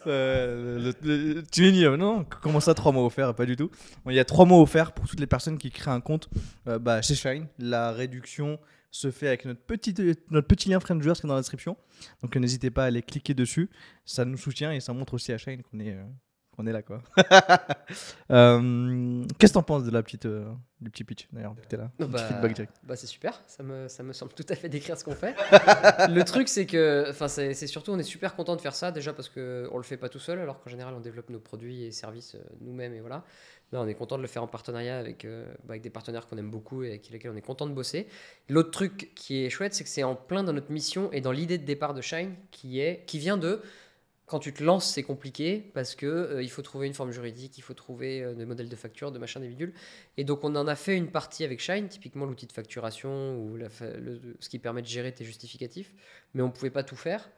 Euh, 0.07 0.93
le- 1.03 1.43
tu 1.51 1.67
es 1.67 1.73
dit, 1.73 1.85
non, 1.85 2.25
comment 2.43 2.61
ça 2.61 2.75
trois 2.75 2.93
mois 2.93 3.05
offerts? 3.05 3.35
Pas 3.35 3.47
du 3.47 3.57
tout. 3.57 3.71
Il 4.07 4.15
y 4.15 4.19
a 4.19 4.25
trois 4.25 4.45
mois 4.45 4.61
offerts 4.61 4.93
pour 4.93 5.07
toutes 5.07 5.21
les 5.21 5.27
personnes 5.27 5.59
qui 5.59 5.71
créent 5.71 5.91
un 5.91 6.01
compte 6.01 6.29
bah, 6.67 7.03
chez 7.03 7.15
Shine. 7.15 7.47
La 7.59 7.93
réduction 7.93 8.59
se 8.91 9.11
fait 9.11 9.29
avec 9.29 9.45
notre 9.45 9.61
petit, 9.61 9.95
notre 10.31 10.47
petit 10.47 10.69
lien 10.71 10.81
Friendjers 10.81 11.13
qui 11.15 11.27
est 11.27 11.29
dans 11.29 11.35
la 11.35 11.41
description. 11.41 11.77
Donc 12.23 12.35
n'hésitez 12.37 12.71
pas 12.71 12.85
à 12.85 12.87
aller 12.87 13.03
cliquer 13.03 13.35
dessus. 13.35 13.69
Ça 14.05 14.25
nous 14.25 14.39
soutient 14.39 14.73
et 14.73 14.81
ça 14.81 14.93
montre 14.93 15.15
aussi 15.15 15.33
à 15.33 15.39
Shine 15.39 15.63
qu'on 15.63 15.81
est, 15.81 15.97
qu'on 16.59 16.67
est 16.67 16.73
là. 16.73 16.83
quoi. 16.83 17.01
Euh, 18.31 19.25
Qu'est-ce 19.39 19.53
que 19.53 19.59
t'en 19.59 19.63
penses 19.63 19.85
de 19.85 19.91
la 19.91 20.03
petite, 20.03 20.27
euh, 20.27 20.45
du 20.83 20.91
petit 20.91 21.03
pitch 21.03 21.27
d'ailleurs 21.33 21.55
que 21.55 21.67
t'es 21.67 21.79
là? 21.79 21.91
Petit 21.97 22.11
bah, 22.11 22.19
feedback 22.19 22.53
direct. 22.53 22.77
Bah 22.83 22.97
c'est 22.97 23.07
super, 23.07 23.41
ça 23.47 23.63
me, 23.63 23.89
ça 23.89 24.03
me 24.03 24.13
semble 24.13 24.35
tout 24.35 24.45
à 24.51 24.55
fait 24.55 24.69
décrire 24.69 24.99
ce 24.99 25.05
qu'on 25.05 25.15
fait. 25.15 25.35
le 26.11 26.23
truc 26.25 26.49
c'est 26.49 26.67
que, 26.67 27.07
enfin 27.09 27.29
c'est 27.29 27.55
surtout 27.67 27.93
on 27.93 27.99
est 27.99 28.03
super 28.03 28.37
content 28.37 28.55
de 28.55 28.61
faire 28.61 28.75
ça 28.75 28.93
déjà 28.93 29.15
parce 29.15 29.31
que 29.31 29.67
on 29.73 29.79
le 29.79 29.83
fait 29.85 29.97
pas 29.97 30.11
tout 30.11 30.19
seul 30.19 30.39
alors 30.41 30.61
qu'en 30.61 30.69
général 30.69 30.93
on 30.95 31.01
développe 31.01 31.31
nos 31.31 31.39
produits 31.41 31.85
et 31.85 31.91
services 31.91 32.35
euh, 32.35 32.45
nous-mêmes 32.61 32.93
et 32.93 33.01
voilà. 33.01 33.25
Là 33.73 33.81
on 33.81 33.87
est 33.89 33.95
content 33.95 34.19
de 34.19 34.23
le 34.23 34.29
faire 34.29 34.43
en 34.43 34.47
partenariat 34.49 34.99
avec, 34.99 35.25
euh, 35.25 35.47
bah, 35.61 35.71
avec 35.71 35.83
des 35.83 35.91
partenaires 35.91 36.27
qu'on 36.27 36.37
aime 36.37 36.51
beaucoup 36.51 36.83
et 36.83 36.89
avec 36.89 37.09
lesquels 37.09 37.31
on 37.31 37.37
est 37.37 37.41
content 37.41 37.67
de 37.67 37.73
bosser. 37.73 38.07
L'autre 38.51 38.71
truc 38.71 39.13
qui 39.15 39.45
est 39.45 39.51
chouette 39.51 39.73
c'est 39.73 39.85
que 39.85 39.91
c'est 39.91 40.03
en 40.03 40.15
plein 40.15 40.45
dans 40.45 40.53
notre 40.53 40.71
mission 40.71 41.11
et 41.13 41.23
dans 41.23 41.33
l'idée 41.33 41.57
de 41.57 41.65
départ 41.65 41.95
de 41.95 42.03
Shine 42.03 42.35
qui 42.51 42.81
est 42.81 43.05
qui 43.07 43.19
vient 43.19 43.39
de 43.39 43.63
quand 44.29 44.39
tu 44.39 44.53
te 44.53 44.63
lances, 44.63 44.93
c'est 44.93 45.03
compliqué 45.03 45.71
parce 45.75 45.95
que 45.95 46.07
euh, 46.07 46.43
il 46.43 46.51
faut 46.51 46.63
trouver 46.63 46.87
une 46.87 46.95
forme 46.95 47.11
juridique, 47.11 47.57
il 47.57 47.63
faut 47.63 47.75
trouver 47.75 48.23
euh, 48.23 48.35
des 48.35 48.45
modèles 48.45 48.69
de 48.69 48.77
facture, 48.77 49.11
de 49.11 49.19
machin, 49.19 49.41
des 49.41 49.49
bidules. 49.49 49.73
Et 50.19 50.25
donc, 50.25 50.45
on 50.45 50.55
en 50.55 50.67
a 50.67 50.77
fait 50.77 50.97
une 50.97 51.11
partie 51.11 51.45
avec 51.45 51.61
Shine, 51.61 51.89
typiquement 51.89 52.27
l'outil 52.27 52.47
de 52.47 52.53
facturation 52.53 53.37
ou 53.39 53.59
ce 54.39 54.49
qui 54.49 54.59
permet 54.59 54.83
de 54.83 54.87
gérer 54.87 55.13
tes 55.13 55.25
justificatifs, 55.25 55.95
mais 56.35 56.43
on 56.43 56.49
ne 56.49 56.53
pouvait 56.53 56.71
pas 56.71 56.85
tout 56.85 56.97
faire. 56.97 57.31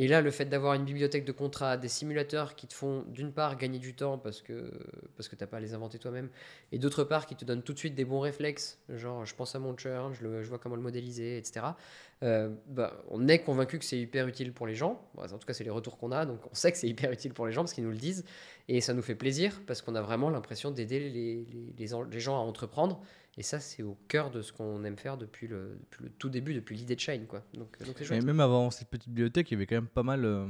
Et 0.00 0.08
là, 0.08 0.22
le 0.22 0.30
fait 0.30 0.46
d'avoir 0.46 0.72
une 0.72 0.84
bibliothèque 0.84 1.26
de 1.26 1.32
contrats, 1.32 1.76
des 1.76 1.88
simulateurs 1.88 2.54
qui 2.56 2.66
te 2.66 2.72
font 2.72 3.04
d'une 3.08 3.32
part 3.34 3.58
gagner 3.58 3.78
du 3.78 3.94
temps 3.94 4.16
parce 4.16 4.40
que, 4.40 4.70
parce 5.14 5.28
que 5.28 5.36
tu 5.36 5.42
n'as 5.42 5.46
pas 5.46 5.58
à 5.58 5.60
les 5.60 5.74
inventer 5.74 5.98
toi-même, 5.98 6.30
et 6.72 6.78
d'autre 6.78 7.04
part 7.04 7.26
qui 7.26 7.36
te 7.36 7.44
donnent 7.44 7.62
tout 7.62 7.74
de 7.74 7.78
suite 7.78 7.94
des 7.94 8.06
bons 8.06 8.20
réflexes, 8.20 8.78
genre 8.88 9.26
je 9.26 9.34
pense 9.34 9.54
à 9.54 9.58
mon 9.58 9.76
churn, 9.76 10.14
je, 10.14 10.22
le- 10.22 10.42
je 10.42 10.48
vois 10.48 10.58
comment 10.58 10.76
le 10.76 10.80
modéliser, 10.80 11.36
etc. 11.36 11.76
Euh, 12.22 12.48
bah, 12.66 13.02
on 13.10 13.28
est 13.28 13.40
convaincu 13.40 13.78
que 13.78 13.84
c'est 13.84 13.98
hyper 13.98 14.26
utile 14.26 14.52
pour 14.54 14.66
les 14.66 14.74
gens. 14.74 15.02
En 15.18 15.26
tout 15.28 15.46
cas, 15.46 15.52
c'est 15.52 15.64
les 15.64 15.70
retours 15.70 15.98
qu'on 15.98 16.12
a, 16.12 16.24
donc 16.24 16.40
on 16.50 16.54
sait 16.54 16.72
que 16.72 16.78
c'est 16.78 16.88
hyper 16.94 17.12
utile 17.12 17.34
pour 17.34 17.46
les 17.46 17.52
gens 17.52 17.62
parce 17.62 17.74
qu'ils 17.74 17.84
nous 17.84 17.90
le 17.90 17.96
disent. 17.98 18.24
Et 18.68 18.80
ça 18.80 18.94
nous 18.94 19.02
fait 19.02 19.14
plaisir 19.14 19.60
parce 19.66 19.82
qu'on 19.82 19.94
a 19.96 20.02
vraiment 20.02 20.30
l'impression 20.30 20.70
d'aider 20.70 20.98
les, 21.10 21.46
les 21.76 22.20
gens 22.20 22.36
à 22.36 22.40
entreprendre. 22.40 23.00
Et 23.40 23.42
ça, 23.42 23.58
c'est 23.58 23.82
au 23.82 23.96
cœur 24.06 24.30
de 24.30 24.42
ce 24.42 24.52
qu'on 24.52 24.84
aime 24.84 24.98
faire 24.98 25.16
depuis 25.16 25.48
le, 25.48 25.78
depuis 25.80 26.04
le 26.04 26.10
tout 26.10 26.28
début, 26.28 26.52
depuis 26.52 26.76
l'idée 26.76 26.94
de 26.94 27.00
Shine. 27.00 27.26
Quoi. 27.26 27.42
Donc, 27.54 27.82
donc 27.82 27.96
c'est 27.98 28.14
Et 28.14 28.20
même 28.20 28.38
avant 28.38 28.70
cette 28.70 28.88
petite 28.90 29.08
bibliothèque, 29.08 29.50
il 29.50 29.54
y 29.54 29.56
avait 29.56 29.64
quand 29.64 29.76
même 29.76 29.86
pas 29.86 30.02
mal 30.02 30.26
euh, 30.26 30.46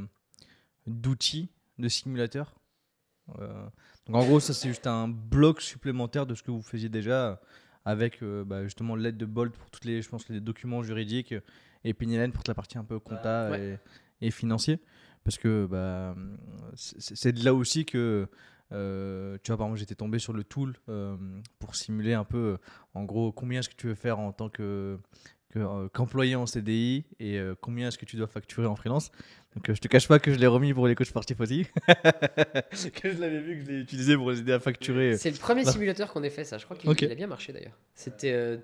d'outils, 0.88 1.50
de 1.78 1.88
simulateurs. 1.88 2.52
Euh, 3.38 3.46
donc 4.06 4.16
en 4.16 4.24
gros, 4.24 4.40
ça 4.40 4.52
c'est 4.54 4.66
juste 4.66 4.88
un 4.88 5.06
bloc 5.06 5.60
supplémentaire 5.60 6.26
de 6.26 6.34
ce 6.34 6.42
que 6.42 6.50
vous 6.50 6.62
faisiez 6.62 6.88
déjà 6.88 7.40
avec 7.84 8.24
euh, 8.24 8.42
bah, 8.42 8.64
justement 8.64 8.96
l'aide 8.96 9.16
de 9.16 9.24
Bolt 9.24 9.54
pour 9.54 9.70
toutes 9.70 9.84
les, 9.84 10.02
je 10.02 10.08
pense, 10.08 10.28
les 10.28 10.40
documents 10.40 10.82
juridiques 10.82 11.30
euh, 11.30 11.40
et 11.84 11.94
Pinelen 11.94 12.32
pour 12.32 12.42
toute 12.42 12.48
la 12.48 12.54
partie 12.54 12.76
un 12.76 12.82
peu 12.84 12.98
compta 12.98 13.50
Ouais. 13.52 13.78
et, 14.20 14.26
et 14.26 14.30
financier. 14.32 14.80
Parce 15.22 15.38
que 15.38 15.64
bah, 15.70 16.16
c'est 16.74 17.14
c'est 17.14 17.32
de 17.32 17.44
là 17.44 17.54
aussi 17.54 17.84
que, 17.84 18.26
euh, 18.72 19.36
tu 19.42 19.50
vois, 19.50 19.58
par 19.58 19.66
exemple, 19.66 19.80
j'étais 19.80 19.94
tombé 19.94 20.18
sur 20.18 20.32
le 20.32 20.44
tool 20.44 20.76
euh, 20.88 21.16
pour 21.58 21.74
simuler 21.74 22.14
un 22.14 22.24
peu, 22.24 22.38
euh, 22.38 22.56
en 22.94 23.04
gros, 23.04 23.32
combien 23.32 23.60
est-ce 23.60 23.68
que 23.68 23.74
tu 23.74 23.88
veux 23.88 23.94
faire 23.94 24.18
en 24.18 24.32
tant 24.32 24.48
que 24.48 24.98
que, 25.52 25.88
qu'employé 25.88 26.36
en 26.36 26.46
CDI 26.46 27.04
et 27.18 27.40
combien 27.60 27.88
est-ce 27.88 27.98
que 27.98 28.04
tu 28.04 28.14
dois 28.14 28.28
facturer 28.28 28.68
en 28.68 28.76
freelance. 28.76 29.10
Donc 29.56 29.68
je 29.74 29.80
te 29.80 29.88
cache 29.88 30.06
pas 30.06 30.20
que 30.20 30.32
je 30.32 30.38
l'ai 30.38 30.46
remis 30.46 30.72
pour 30.72 30.86
les 30.86 30.94
coachs 30.94 31.08
sportifs 31.08 31.40
aussi. 31.40 31.66
que 32.94 33.10
je 33.10 33.18
l'avais 33.18 33.40
vu, 33.40 33.58
que 33.58 33.64
je 33.64 33.70
l'ai 33.72 33.80
utilisé 33.80 34.14
pour 34.14 34.30
les 34.30 34.38
aider 34.38 34.52
à 34.52 34.60
facturer. 34.60 35.16
C'est 35.16 35.32
le 35.32 35.38
premier 35.38 35.64
Bah. 35.64 35.72
simulateur 35.72 36.12
qu'on 36.12 36.22
ait 36.22 36.30
fait, 36.30 36.44
ça. 36.44 36.56
Je 36.58 36.66
crois 36.66 36.76
qu'il 36.76 37.10
a 37.10 37.14
bien 37.16 37.26
marché 37.26 37.52
d'ailleurs. 37.52 37.76
C'était 37.96 38.30
euh, 38.30 38.58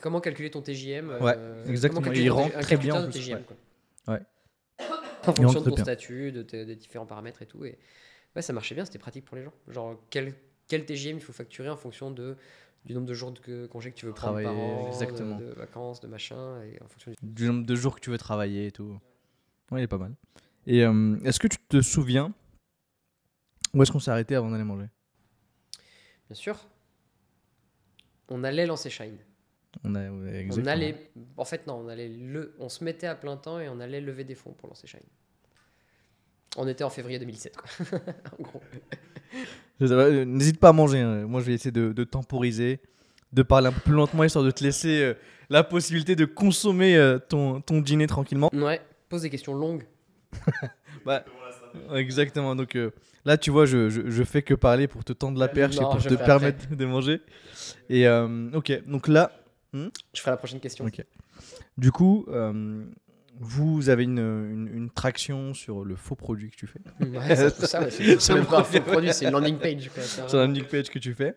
comment 0.00 0.20
calculer 0.20 0.48
ton 0.48 0.62
TJM. 0.62 1.10
Ouais, 1.20 1.34
exactement. 1.66 2.12
Il 2.12 2.30
un 2.30 2.48
très 2.60 2.76
bien, 2.76 2.94
en 2.94 3.10
plus, 3.10 3.18
TJM, 3.18 3.40
ouais. 4.06 4.20
En 5.26 5.34
fonction 5.34 5.60
de 5.60 5.70
ton 5.70 5.74
bien. 5.74 5.84
statut, 5.84 6.30
de 6.30 6.42
tes, 6.42 6.64
des 6.64 6.76
différents 6.76 7.06
paramètres 7.06 7.42
et 7.42 7.46
tout. 7.46 7.64
Et 7.64 7.76
ouais, 8.36 8.42
ça 8.42 8.52
marchait 8.52 8.74
bien, 8.74 8.84
c'était 8.84 8.98
pratique 8.98 9.24
pour 9.24 9.36
les 9.36 9.42
gens. 9.44 9.52
Genre, 9.68 10.00
quel, 10.10 10.34
quel 10.66 10.84
TJM 10.84 11.16
il 11.16 11.20
faut 11.20 11.32
facturer 11.32 11.68
en 11.68 11.76
fonction 11.76 12.10
de, 12.10 12.36
du 12.84 12.94
nombre 12.94 13.06
de 13.06 13.14
jours 13.14 13.32
de 13.32 13.40
que- 13.40 13.66
congé 13.66 13.90
que 13.90 13.96
tu 13.96 14.06
veux 14.06 14.12
prendre 14.12 14.42
par 14.42 14.56
an, 14.56 14.82
de- 14.82 14.86
exactement. 14.88 15.38
De, 15.38 15.46
vacances, 15.54 16.00
de 16.00 16.06
machin, 16.08 16.62
et 16.62 16.80
en 16.82 16.88
fonction 16.88 17.10
du... 17.10 17.16
Du 17.22 17.46
nombre 17.46 17.66
de 17.66 17.74
jours 17.74 17.94
que 17.96 18.00
tu 18.00 18.10
veux 18.10 18.18
travailler 18.18 18.66
et 18.66 18.72
tout. 18.72 18.98
Ouais, 19.70 19.80
il 19.80 19.84
est 19.84 19.88
pas 19.88 19.98
mal. 19.98 20.14
Et 20.66 20.84
euh, 20.84 21.18
est-ce 21.24 21.38
que 21.40 21.48
tu 21.48 21.58
te 21.58 21.80
souviens 21.80 22.32
où 23.74 23.82
est-ce 23.82 23.92
qu'on 23.92 24.00
s'est 24.00 24.10
arrêté 24.10 24.34
avant 24.34 24.50
d'aller 24.50 24.64
manger? 24.64 24.86
Bien 26.28 26.34
sûr, 26.34 26.58
on 28.28 28.44
allait 28.44 28.66
lancer 28.66 28.90
Shine. 28.90 29.18
on, 29.84 29.94
a, 29.94 30.10
On 30.10 30.66
allait, 30.66 31.10
en 31.36 31.44
fait 31.44 31.66
non, 31.66 31.74
on 31.74 31.88
allait 31.88 32.08
le, 32.08 32.54
on 32.58 32.68
se 32.68 32.84
mettait 32.84 33.06
à 33.06 33.14
plein 33.14 33.36
temps 33.36 33.60
et 33.60 33.68
on 33.68 33.80
allait 33.80 34.00
lever 34.00 34.24
des 34.24 34.34
fonds 34.34 34.52
pour 34.52 34.68
lancer 34.68 34.86
Shine. 34.86 35.00
On 36.56 36.66
était 36.66 36.84
en 36.84 36.90
février 36.90 37.18
2007, 37.18 37.56
quoi. 37.56 37.68
en 38.38 38.42
gros. 38.42 38.60
Euh, 39.82 40.24
N'hésite 40.24 40.58
pas 40.58 40.70
à 40.70 40.72
manger. 40.72 41.00
hein. 41.00 41.26
Moi, 41.26 41.40
je 41.40 41.46
vais 41.46 41.54
essayer 41.54 41.70
de, 41.70 41.92
de 41.92 42.04
temporiser, 42.04 42.80
de 43.32 43.42
parler 43.42 43.68
un 43.68 43.72
peu 43.72 43.80
plus 43.80 43.92
lentement, 43.92 44.24
histoire 44.24 44.44
de 44.44 44.50
te 44.50 44.64
laisser 44.64 45.02
euh, 45.02 45.14
la 45.50 45.62
possibilité 45.62 46.16
de 46.16 46.24
consommer 46.24 46.96
euh, 46.96 47.18
ton, 47.18 47.60
ton 47.60 47.80
dîner 47.80 48.06
tranquillement. 48.06 48.50
Ouais, 48.52 48.80
pose 49.08 49.22
des 49.22 49.30
questions 49.30 49.54
longues. 49.54 49.84
Bah, 51.06 51.24
exactement. 51.94 52.56
Donc 52.56 52.74
euh, 52.74 52.90
là, 53.24 53.38
tu 53.38 53.50
vois, 53.50 53.64
je, 53.64 53.88
je, 53.88 54.10
je 54.10 54.24
fais 54.24 54.42
que 54.42 54.52
parler 54.52 54.88
pour 54.88 55.04
te 55.04 55.12
tendre 55.12 55.38
la 55.38 55.48
perche 55.48 55.76
Non, 55.76 55.90
et 55.90 55.94
pour 55.94 56.02
te 56.04 56.14
permettre 56.14 56.74
de 56.74 56.84
manger. 56.84 57.20
Et 57.88 58.08
ok, 58.08 58.82
donc 58.86 59.06
là, 59.08 59.30
Je 59.72 59.88
ferai 60.16 60.32
la 60.32 60.36
prochaine 60.36 60.60
question. 60.60 60.84
Ok. 60.84 61.02
du 61.78 61.92
coup, 61.92 62.26
vous 63.40 63.88
avez 63.88 64.04
une, 64.04 64.18
une, 64.18 64.68
une 64.72 64.90
traction 64.90 65.54
sur 65.54 65.84
le 65.84 65.96
faux 65.96 66.14
produit 66.16 66.50
que 66.50 66.56
tu 66.56 66.66
fais, 66.66 66.80
Ouais, 67.00 67.36
ça, 67.36 67.80
ouais, 67.82 67.90
c'est 67.90 68.34
même 68.34 68.46
pas 68.46 68.60
un 68.60 68.64
faux 68.64 68.80
produit, 68.80 69.12
c'est 69.12 69.26
une 69.26 69.32
landing 69.32 69.58
page. 69.58 69.88
Quoi, 69.90 70.02
c'est 70.02 70.20
vraiment- 70.22 70.46
landing 70.46 70.64
page 70.64 70.90
que 70.90 70.98
tu 70.98 71.14
fais, 71.14 71.34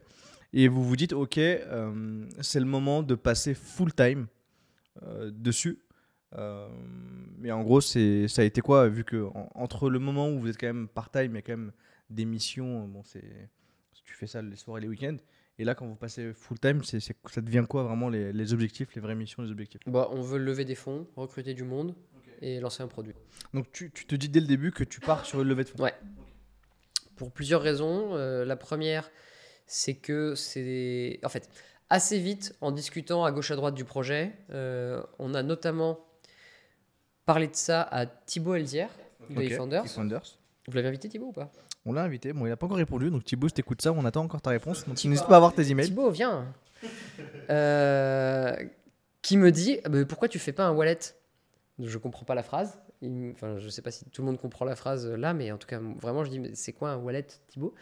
et 0.53 0.67
vous 0.67 0.83
vous 0.83 0.95
dites, 0.95 1.13
ok, 1.13 1.37
euh, 1.37 2.25
c'est 2.41 2.59
le 2.59 2.65
moment 2.65 3.03
de 3.03 3.15
passer 3.15 3.53
full 3.53 3.93
time 3.93 4.27
euh, 5.03 5.31
dessus. 5.33 5.79
Euh, 6.37 6.67
mais 7.37 7.51
en 7.51 7.61
gros, 7.61 7.81
c'est, 7.81 8.27
ça 8.27 8.41
a 8.41 8.45
été 8.45 8.61
quoi 8.61 8.87
Vu 8.87 9.03
que 9.03 9.25
en- 9.35 9.49
entre 9.55 9.89
le 9.89 9.99
moment 9.99 10.29
où 10.29 10.39
vous 10.39 10.47
êtes 10.49 10.57
quand 10.59 10.67
même 10.67 10.87
part-time, 10.87 11.31
il 11.31 11.35
y 11.35 11.37
a 11.37 11.41
quand 11.41 11.51
même 11.57 11.71
des 12.09 12.25
missions. 12.25 12.87
Bon, 12.87 13.03
c'est, 13.03 13.23
tu 14.05 14.13
fais 14.15 14.27
ça 14.27 14.41
les 14.41 14.55
soirs 14.55 14.77
et 14.77 14.81
les 14.81 14.87
week-ends. 14.87 15.17
Et 15.61 15.63
là, 15.63 15.75
quand 15.75 15.85
vous 15.85 15.93
passez 15.93 16.33
full-time, 16.33 16.83
c'est, 16.83 16.99
c'est- 16.99 17.15
ça 17.31 17.39
devient 17.39 17.63
quoi 17.69 17.83
vraiment 17.83 18.09
les, 18.09 18.33
les 18.33 18.51
objectifs, 18.51 18.95
les 18.95 19.01
vraies 19.01 19.13
missions, 19.13 19.43
les 19.43 19.51
objectifs? 19.51 19.79
Bah, 19.85 20.07
on 20.09 20.19
veut 20.19 20.39
lever 20.39 20.65
des 20.65 20.73
fonds, 20.73 21.05
recruter 21.15 21.53
du 21.53 21.63
monde 21.63 21.93
et 22.41 22.59
lancer 22.59 22.81
un 22.81 22.87
produit. 22.87 23.13
Donc 23.53 23.71
tu, 23.71 23.91
tu 23.91 24.07
te 24.07 24.15
dis 24.15 24.27
dès 24.27 24.39
le 24.39 24.47
début 24.47 24.71
que 24.71 24.83
tu 24.83 24.99
pars 24.99 25.23
sur 25.23 25.39
une 25.39 25.47
levée 25.47 25.63
de 25.63 25.69
fonds? 25.69 25.83
Ouais. 25.83 25.93
Pour 27.15 27.31
plusieurs 27.31 27.61
raisons. 27.61 28.15
Euh, 28.15 28.43
la 28.43 28.55
première, 28.55 29.11
c'est 29.67 29.93
que 29.93 30.33
c'est. 30.33 31.19
En 31.23 31.29
fait, 31.29 31.47
assez 31.91 32.17
vite, 32.17 32.55
en 32.61 32.71
discutant 32.71 33.23
à 33.23 33.31
gauche 33.31 33.51
à 33.51 33.55
droite 33.55 33.75
du 33.75 33.85
projet, 33.85 34.33
euh, 34.49 35.03
on 35.19 35.35
a 35.35 35.43
notamment 35.43 35.99
parlé 37.27 37.45
de 37.45 37.55
ça 37.55 37.83
à 37.83 38.07
Thibaut 38.07 38.55
Elzière 38.55 38.89
de 39.29 39.35
Ok, 39.35 39.51
eFounders. 39.51 39.85
eFounders. 39.85 40.39
Vous 40.67 40.73
l'avez 40.73 40.87
invité, 40.87 41.07
Thibaut, 41.07 41.27
ou 41.27 41.31
pas? 41.33 41.51
On 41.85 41.93
l'a 41.93 42.03
invité, 42.03 42.31
bon, 42.33 42.45
il 42.45 42.49
n'a 42.49 42.57
pas 42.57 42.65
encore 42.67 42.77
répondu, 42.77 43.09
donc 43.09 43.23
Thibaut, 43.23 43.47
si 43.47 43.55
t'écoutes 43.55 43.81
ça, 43.81 43.91
on 43.91 44.05
attend 44.05 44.21
encore 44.23 44.41
ta 44.41 44.51
réponse. 44.51 44.87
Donc 44.87 45.03
n'hésite 45.03 45.25
pas 45.27 45.33
à 45.33 45.37
avoir 45.37 45.53
tes 45.53 45.69
emails. 45.71 45.87
Thibaut, 45.87 46.11
viens 46.11 46.53
Euh, 47.49 48.55
Qui 49.21 49.37
me 49.37 49.51
dit 49.51 49.79
Ah, 49.83 49.89
Pourquoi 50.07 50.27
tu 50.27 50.39
fais 50.39 50.53
pas 50.53 50.65
un 50.65 50.71
wallet? 50.73 50.99
Je 51.79 51.97
comprends 51.97 52.25
pas 52.25 52.35
la 52.35 52.43
phrase. 52.43 52.79
Enfin, 53.31 53.57
je 53.57 53.67
sais 53.69 53.81
pas 53.81 53.89
si 53.89 54.05
tout 54.11 54.21
le 54.21 54.27
monde 54.27 54.37
comprend 54.37 54.63
la 54.63 54.75
phrase 54.75 55.07
euh, 55.07 55.15
là, 55.17 55.33
mais 55.33 55.51
en 55.51 55.57
tout 55.57 55.67
cas, 55.67 55.79
vraiment, 55.99 56.23
je 56.23 56.29
dis, 56.29 56.39
c'est 56.53 56.71
quoi 56.73 56.91
un 56.91 56.97
wallet, 56.97 57.25
Thibaut? 57.47 57.73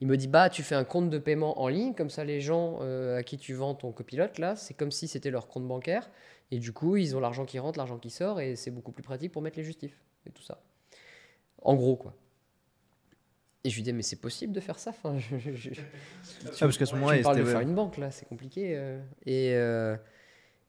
Il 0.00 0.08
me 0.08 0.16
dit, 0.16 0.26
bah, 0.26 0.50
tu 0.50 0.64
fais 0.64 0.74
un 0.74 0.82
compte 0.82 1.10
de 1.10 1.18
paiement 1.18 1.60
en 1.60 1.68
ligne, 1.68 1.94
comme 1.94 2.10
ça, 2.10 2.24
les 2.24 2.40
gens 2.40 2.78
euh, 2.82 3.18
à 3.18 3.22
qui 3.22 3.38
tu 3.38 3.54
vends 3.54 3.76
ton 3.76 3.92
copilote, 3.92 4.38
là, 4.40 4.56
c'est 4.56 4.74
comme 4.74 4.90
si 4.90 5.06
c'était 5.06 5.30
leur 5.30 5.46
compte 5.46 5.68
bancaire. 5.68 6.10
Et 6.50 6.58
du 6.58 6.72
coup, 6.72 6.96
ils 6.96 7.14
ont 7.16 7.20
l'argent 7.20 7.44
qui 7.44 7.60
rentre, 7.60 7.78
l'argent 7.78 7.98
qui 7.98 8.10
sort, 8.10 8.40
et 8.40 8.56
c'est 8.56 8.72
beaucoup 8.72 8.90
plus 8.90 9.04
pratique 9.04 9.30
pour 9.30 9.42
mettre 9.42 9.56
les 9.58 9.64
justifs 9.64 9.96
et 10.26 10.30
tout 10.30 10.42
ça. 10.42 10.60
En 11.62 11.76
gros, 11.76 11.94
quoi. 11.94 12.14
Et 13.66 13.70
je 13.70 13.76
lui 13.76 13.82
dis, 13.82 13.92
mais 13.94 14.02
c'est 14.02 14.20
possible 14.20 14.52
de 14.52 14.60
faire 14.60 14.78
ça 14.78 14.90
enfin, 14.90 15.18
je- 15.18 15.38
je- 15.38 15.50
je- 15.52 15.80
Ah, 15.80 16.50
parce 16.60 16.76
qu'à 16.76 16.84
ce 16.86 16.94
moment-là, 16.94 17.12
me 17.18 17.22
parles 17.22 17.36
de 17.38 17.42
faire 17.52 17.60
une 17.60 17.74
banque 17.74 17.96
là, 17.96 18.10
c'est 18.10 18.26
compliqué. 18.26 18.76
euh. 18.76 19.00
Et 19.24 19.54
euh, 19.54 19.96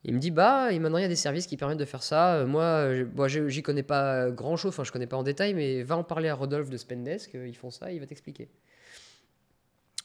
il 0.06 0.14
me 0.14 0.20
dit 0.20 0.32
bah 0.32 0.72
et 0.72 0.80
maintenant 0.80 0.98
il 0.98 1.02
y 1.02 1.06
a 1.06 1.10
des 1.10 1.16
services 1.18 1.46
qui 1.48 1.58
permettent 1.58 1.78
de 1.80 1.84
faire 1.86 2.04
ça. 2.04 2.36
Euh, 2.36 2.46
Moi, 2.46 3.06
moi, 3.16 3.28
j'y 3.28 3.62
connais 3.64 3.84
pas 3.84 4.30
grand 4.32 4.56
chose, 4.56 4.70
enfin 4.70 4.84
je 4.86 4.92
connais 4.94 5.08
pas 5.08 5.18
en 5.18 5.24
détail, 5.24 5.54
mais 5.54 5.84
va 5.84 5.98
en 5.98 6.04
parler 6.06 6.30
à 6.30 6.36
Rodolphe 6.36 6.70
de 6.70 6.78
Spendesk, 6.78 7.34
ils 7.34 7.56
font 7.58 7.70
ça, 7.70 7.92
il 7.92 8.00
va 8.00 8.06
t'expliquer. 8.06 8.50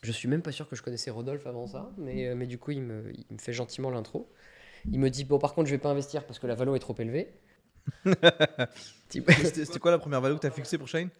Je 0.02 0.10
suis 0.12 0.26
même 0.28 0.42
pas 0.42 0.50
sûr 0.50 0.66
que 0.68 0.74
je 0.74 0.82
connaissais 0.82 1.10
Rodolphe 1.10 1.46
avant 1.46 1.66
ça, 1.66 1.90
mais, 1.98 2.34
mais 2.34 2.46
du 2.46 2.56
coup 2.58 2.70
il 2.72 2.80
me, 2.82 3.12
il 3.14 3.34
me 3.34 3.38
fait 3.38 3.52
gentiment 3.52 3.90
l'intro. 3.90 4.32
Il 4.90 4.98
me 4.98 5.10
dit 5.10 5.24
bon 5.24 5.38
par 5.38 5.52
contre 5.54 5.68
je 5.68 5.74
vais 5.74 5.78
pas 5.80 5.90
investir 5.90 6.24
parce 6.24 6.38
que 6.38 6.46
la 6.48 6.54
valo 6.56 6.74
est 6.74 6.78
trop 6.80 6.94
élevée. 6.98 7.28
C'était 9.08 9.78
quoi 9.78 9.90
la 9.90 9.98
première 9.98 10.20
valeur 10.20 10.38
que 10.38 10.40
tu 10.42 10.46
as 10.46 10.50
fixée 10.50 10.78
pour 10.78 10.88
Shine? 10.88 11.10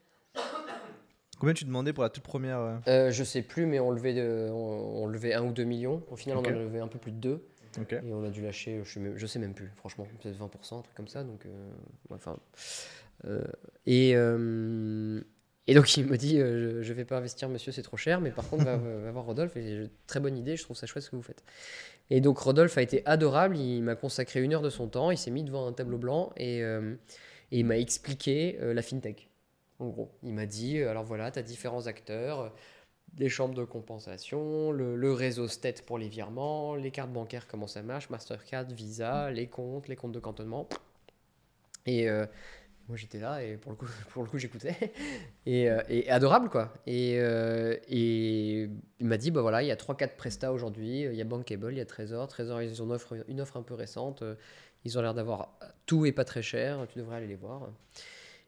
Combien 1.41 1.55
tu 1.55 1.65
demandais 1.65 1.93
pour 1.93 2.05
la 2.05 2.11
toute 2.11 2.23
première 2.23 2.61
euh, 2.61 2.77
Euh, 2.87 3.11
je 3.11 3.25
sais 3.25 3.43
plus, 3.43 3.67
mais 3.67 3.81
on 3.81 3.91
levait, 3.91 4.15
de, 4.15 4.49
on, 4.51 5.03
on 5.03 5.07
levait 5.07 5.35
1 5.35 5.43
ou 5.43 5.53
2 5.53 5.65
millions. 5.65 6.03
Au 6.11 6.17
final, 6.17 6.37
on 6.37 6.41
en 6.41 6.45
a 6.45 6.51
levé 6.51 6.79
un 6.79 6.87
peu 6.87 6.99
plus 6.99 7.11
de 7.12 7.17
2. 7.17 7.43
Ok. 7.81 7.93
Et 7.93 8.12
on 8.12 8.25
a 8.25 8.31
dû 8.31 8.43
lâcher, 8.43 8.81
je 8.85 8.93
sais, 8.93 9.01
même, 9.01 9.17
je 9.17 9.27
sais 9.27 9.39
même 9.39 9.55
plus, 9.55 9.71
franchement, 9.77 10.07
peut-être 10.21 10.37
20%, 10.37 10.79
un 10.79 10.83
truc 10.83 10.95
comme 10.95 11.09
ça. 11.09 11.23
Donc, 11.25 11.47
euh, 11.47 11.71
enfin, 12.11 12.37
euh, 13.27 13.45
et, 13.87 14.12
euh, 14.15 15.21
et 15.67 15.75
donc 15.75 15.97
il 15.97 16.05
me 16.07 16.17
dit, 16.17 16.41
euh, 16.41 16.79
je, 16.79 16.83
je 16.83 16.93
vais 16.93 17.05
pas 17.05 17.19
investir, 17.19 17.49
monsieur, 17.49 17.71
c'est 17.73 17.83
trop 17.83 17.97
cher, 17.97 18.21
mais 18.21 18.31
par 18.31 18.49
contre, 18.49 18.65
va, 18.65 18.77
voir 19.12 19.25
Rodolphe. 19.25 19.57
Et 19.57 19.89
très 20.07 20.21
bonne 20.21 20.37
idée, 20.37 20.57
je 20.57 20.65
trouve 20.65 20.77
ça 20.77 20.87
chouette 20.87 21.05
ce 21.05 21.11
que 21.11 21.17
vous 21.17 21.23
faites. 21.23 21.45
Et 22.11 22.21
donc 22.21 22.39
Rodolphe 22.39 22.77
a 22.77 22.83
été 22.83 23.07
adorable, 23.07 23.57
il 23.57 23.83
m'a 23.83 23.95
consacré 23.95 24.43
une 24.43 24.53
heure 24.53 24.62
de 24.62 24.71
son 24.71 24.89
temps, 24.89 25.11
il 25.12 25.19
s'est 25.19 25.31
mis 25.31 25.45
devant 25.45 25.67
un 25.67 25.73
tableau 25.73 25.97
blanc 25.97 26.33
et, 26.37 26.59
et 26.59 26.99
il 27.53 27.65
m'a 27.65 27.79
expliqué 27.79 28.59
la 28.61 28.83
fintech. 28.83 29.30
En 29.81 29.89
gros, 29.89 30.12
il 30.23 30.32
m'a 30.35 30.47
dit, 30.47 30.78
euh, 30.78 30.90
alors 30.90 31.05
voilà, 31.05 31.31
tu 31.32 31.39
as 31.40 31.43
différents 31.43 31.86
acteurs, 31.89 32.40
euh, 32.40 32.48
les 33.19 33.28
chambres 33.31 33.55
de 33.55 33.65
compensation, 33.65 34.73
le, 34.73 34.97
le 34.97 35.12
réseau 35.12 35.48
STET 35.48 35.85
pour 35.86 35.98
les 35.98 36.09
virements, 36.09 36.77
les 36.77 36.90
cartes 36.93 37.12
bancaires, 37.12 37.47
comment 37.48 37.66
ça 37.69 37.82
marche, 37.82 38.11
Mastercard, 38.11 38.66
Visa, 38.66 39.31
les 39.32 39.48
comptes, 39.48 39.89
les 39.89 39.97
comptes 39.97 40.12
de 40.12 40.20
cantonnement. 40.20 40.69
Et 41.86 42.09
euh, 42.09 42.27
moi 42.89 42.97
j'étais 42.97 43.20
là 43.20 43.43
et 43.44 43.57
pour 43.57 43.73
le 43.73 43.77
coup, 43.77 43.86
pour 44.11 44.23
le 44.24 44.28
coup 44.31 44.39
j'écoutais. 44.39 44.77
Et, 45.47 45.70
euh, 45.70 45.82
et 45.89 46.11
adorable 46.11 46.51
quoi. 46.51 46.74
Et, 46.86 47.16
euh, 47.20 47.77
et 47.89 48.69
il 49.01 49.07
m'a 49.07 49.16
dit, 49.19 49.31
bah 49.31 49.43
voilà, 49.43 49.62
il 49.62 49.69
y 49.69 49.73
a 49.73 49.77
3-4 49.77 50.16
prestats 50.16 50.52
aujourd'hui, 50.52 51.02
il 51.02 51.15
y 51.15 51.23
a 51.23 51.24
Bankable, 51.24 51.73
il 51.73 51.78
y 51.78 51.81
a 51.81 51.86
Trésor. 51.86 52.28
Trésor, 52.28 52.62
ils 52.62 52.82
ont 52.82 52.86
une 52.86 52.93
offre, 52.93 53.15
une 53.28 53.40
offre 53.40 53.57
un 53.57 53.62
peu 53.62 53.74
récente. 53.74 54.23
euh, 54.23 54.36
Ils 54.85 54.98
ont 54.98 55.02
l'air 55.02 55.15
d'avoir 55.15 55.59
tout 55.86 56.07
et 56.07 56.12
pas 56.12 56.24
très 56.24 56.43
cher, 56.43 56.86
tu 56.93 56.98
devrais 56.98 57.16
aller 57.19 57.27
les 57.28 57.36
voir. 57.36 57.70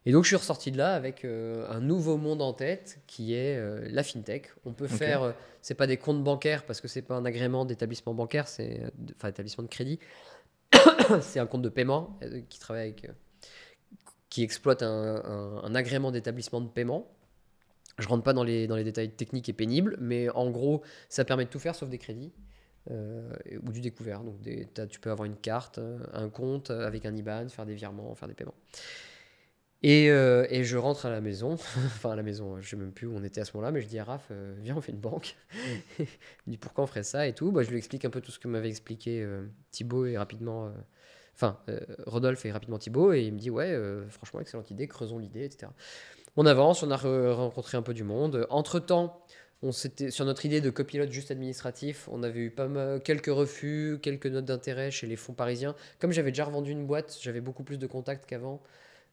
Et 0.05 0.13
donc 0.13 0.25
je 0.25 0.29
suis 0.29 0.37
ressorti 0.37 0.73
de 0.73 0.79
là 0.79 0.95
avec 0.95 1.25
euh, 1.25 1.67
un 1.71 1.81
nouveau 1.81 2.17
monde 2.17 2.43
en 2.43 2.53
tête 2.53 3.01
qui 3.07 3.35
est 3.35 3.57
euh, 3.57 3.87
la 3.91 4.03
fintech. 4.03 4.51
On 4.65 4.73
peut 4.73 4.89
faire, 4.89 5.23
euh, 5.23 5.33
c'est 5.61 5.75
pas 5.75 5.87
des 5.87 5.97
comptes 5.97 6.25
bancaires 6.25 6.65
parce 6.67 6.81
que 6.81 6.89
c'est 6.89 7.03
pas 7.03 7.15
un 7.15 7.25
agrément 7.25 7.65
d'établissement 7.65 8.13
bancaire, 8.15 8.49
c'est 8.49 8.83
euh, 8.83 8.91
enfin 9.17 9.29
établissement 9.29 9.63
de 9.65 9.69
crédit. 9.69 10.01
c'est 11.21 11.39
un 11.41 11.47
compte 11.47 11.63
de 11.63 11.69
paiement 11.69 12.19
qui 12.49 12.59
travaille 12.59 12.83
avec, 12.89 13.11
qui 14.31 14.43
exploite 14.43 14.83
un, 14.83 15.23
un- 15.25 15.63
un 15.65 15.75
agrément 15.75 16.11
d'établissement 16.11 16.61
de 16.61 16.69
paiement. 16.69 17.07
Je 17.99 18.09
rentre 18.09 18.25
pas 18.25 18.33
dans 18.33 18.45
les, 18.45 18.67
dans 18.67 18.77
les 18.77 18.85
détails 18.85 19.11
techniques 19.11 19.49
et 19.49 19.53
pénibles, 19.53 19.97
mais 20.01 20.31
en 20.31 20.51
gros, 20.51 20.83
ça 21.11 21.25
permet 21.25 21.45
de 21.45 21.51
tout 21.51 21.59
faire 21.59 21.75
sauf 21.75 21.89
des 21.89 21.99
crédits. 21.99 22.33
euh, 22.91 23.33
ou 23.65 23.71
du 23.71 23.81
découvert. 23.81 24.23
Donc, 24.25 24.41
des- 24.41 24.67
tu 24.91 24.99
peux 24.99 25.11
avoir 25.13 25.27
une 25.27 25.37
carte, 25.37 25.79
un 26.15 26.29
compte 26.29 26.71
avec 26.73 27.07
un 27.07 27.15
IBAN, 27.15 27.49
faire 27.49 27.65
des 27.67 27.75
virements, 27.77 28.13
faire 28.17 28.27
des 28.27 28.35
paiements. 28.35 28.55
Et, 29.83 30.11
euh, 30.11 30.47
et 30.49 30.63
je 30.63 30.77
rentre 30.77 31.07
à 31.07 31.11
la 31.11 31.21
maison, 31.21 31.53
enfin 31.87 32.13
à 32.13 32.17
la 32.17 32.23
maison, 32.23 32.61
je 32.61 32.69
sais 32.69 32.77
même 32.77 32.93
plus 32.93 33.07
où 33.09 33.15
on 33.17 33.25
était 33.25 33.41
à 33.41 33.45
ce 33.45 33.57
moment-là, 33.57 33.73
mais 33.73 33.81
je 33.81 33.89
dis 33.89 33.99
à 33.99 34.05
Raph, 34.05 34.29
euh, 34.31 34.55
viens, 34.61 34.77
on 34.77 34.81
fait 34.81 34.93
une 34.93 35.01
banque. 35.01 35.37
il 35.99 36.07
me 36.47 36.53
dit 36.53 36.57
pourquoi 36.59 36.85
on 36.85 36.87
ferait 36.87 37.03
ça 37.03 37.27
et 37.27 37.33
tout. 37.35 37.51
Bah, 37.51 37.63
je 37.63 37.71
lui 37.71 37.79
explique 37.79 38.05
un 38.05 38.11
peu 38.11 38.21
tout 38.21 38.31
ce 38.31 38.39
que 38.39 38.47
m'avait 38.47 38.69
expliqué 38.69 39.23
euh, 39.23 39.45
Thibaut 39.73 40.07
et 40.07 40.17
rapidement, 40.17 40.73
enfin 41.35 41.59
Rodolphe 42.07 42.45
et 42.47 42.53
rapidement 42.53 42.79
Thibaut, 42.79 43.13
et 43.13 43.23
il 43.23 43.33
me 43.33 43.39
dit 43.39 43.51
ouais, 43.51 43.77
franchement, 44.11 44.41
excellente 44.41 44.71
idée, 44.71 44.87
creusons 44.87 45.19
l'idée, 45.19 45.45
etc. 45.47 45.73
On 46.37 46.47
avance, 46.47 46.83
on 46.83 46.91
a 46.91 46.97
re- 46.97 47.33
rencontré 47.33 47.77
un 47.77 47.83
peu 47.83 47.95
du 47.95 48.05
monde. 48.05 48.47
Entre 48.51 48.79
temps, 48.79 49.25
on 49.63 49.73
s'était 49.73 50.11
sur 50.11 50.25
notre 50.25 50.47
idée 50.47 50.61
de 50.61 50.71
copilote 50.71 51.11
juste 51.11 51.31
administratif, 51.31 52.09
on 52.11 52.23
avait 52.23 52.41
eu 52.41 52.51
pas 52.51 52.69
mal, 52.69 53.01
quelques 53.03 53.27
refus, 53.27 53.99
quelques 54.03 54.27
notes 54.27 54.45
d'intérêt 54.45 54.91
chez 54.91 55.07
les 55.07 55.17
fonds 55.17 55.35
parisiens. 55.35 55.75
Comme 56.01 56.13
j'avais 56.13 56.31
déjà 56.31 56.45
revendu 56.45 56.71
une 56.73 56.87
boîte, 56.87 57.19
j'avais 57.21 57.41
beaucoup 57.41 57.65
plus 57.65 57.79
de 57.79 57.87
contacts 57.87 58.27
qu'avant. 58.27 58.63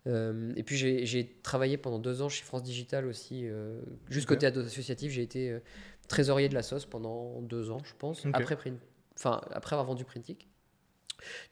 Euh, 0.08 0.54
et 0.56 0.64
puis 0.64 0.78
j'ai 0.78 1.40
travaillé 1.44 1.78
pendant 1.78 2.00
deux 2.00 2.22
ans 2.22 2.30
chez 2.30 2.44
France 2.44 2.64
Digital 2.64 3.06
aussi, 3.06 3.42
euh, 3.46 3.82
juste 4.10 4.30
Ok. 4.32 4.38
côté 4.38 4.46
associatif, 4.48 5.12
j'ai 5.12 5.22
été 5.22 5.52
euh, 5.52 5.60
trésorier 6.08 6.48
de 6.50 6.54
la 6.54 6.64
sauce 6.64 6.86
pendant 6.86 7.42
deux 7.42 7.70
ans, 7.70 7.82
je 7.84 7.94
pense, 7.98 8.26
après, 8.34 8.56
Print- 8.56 8.80
après 9.24 9.76
avoir 9.76 9.86
vendu 9.86 10.06
Printic. 10.06 10.48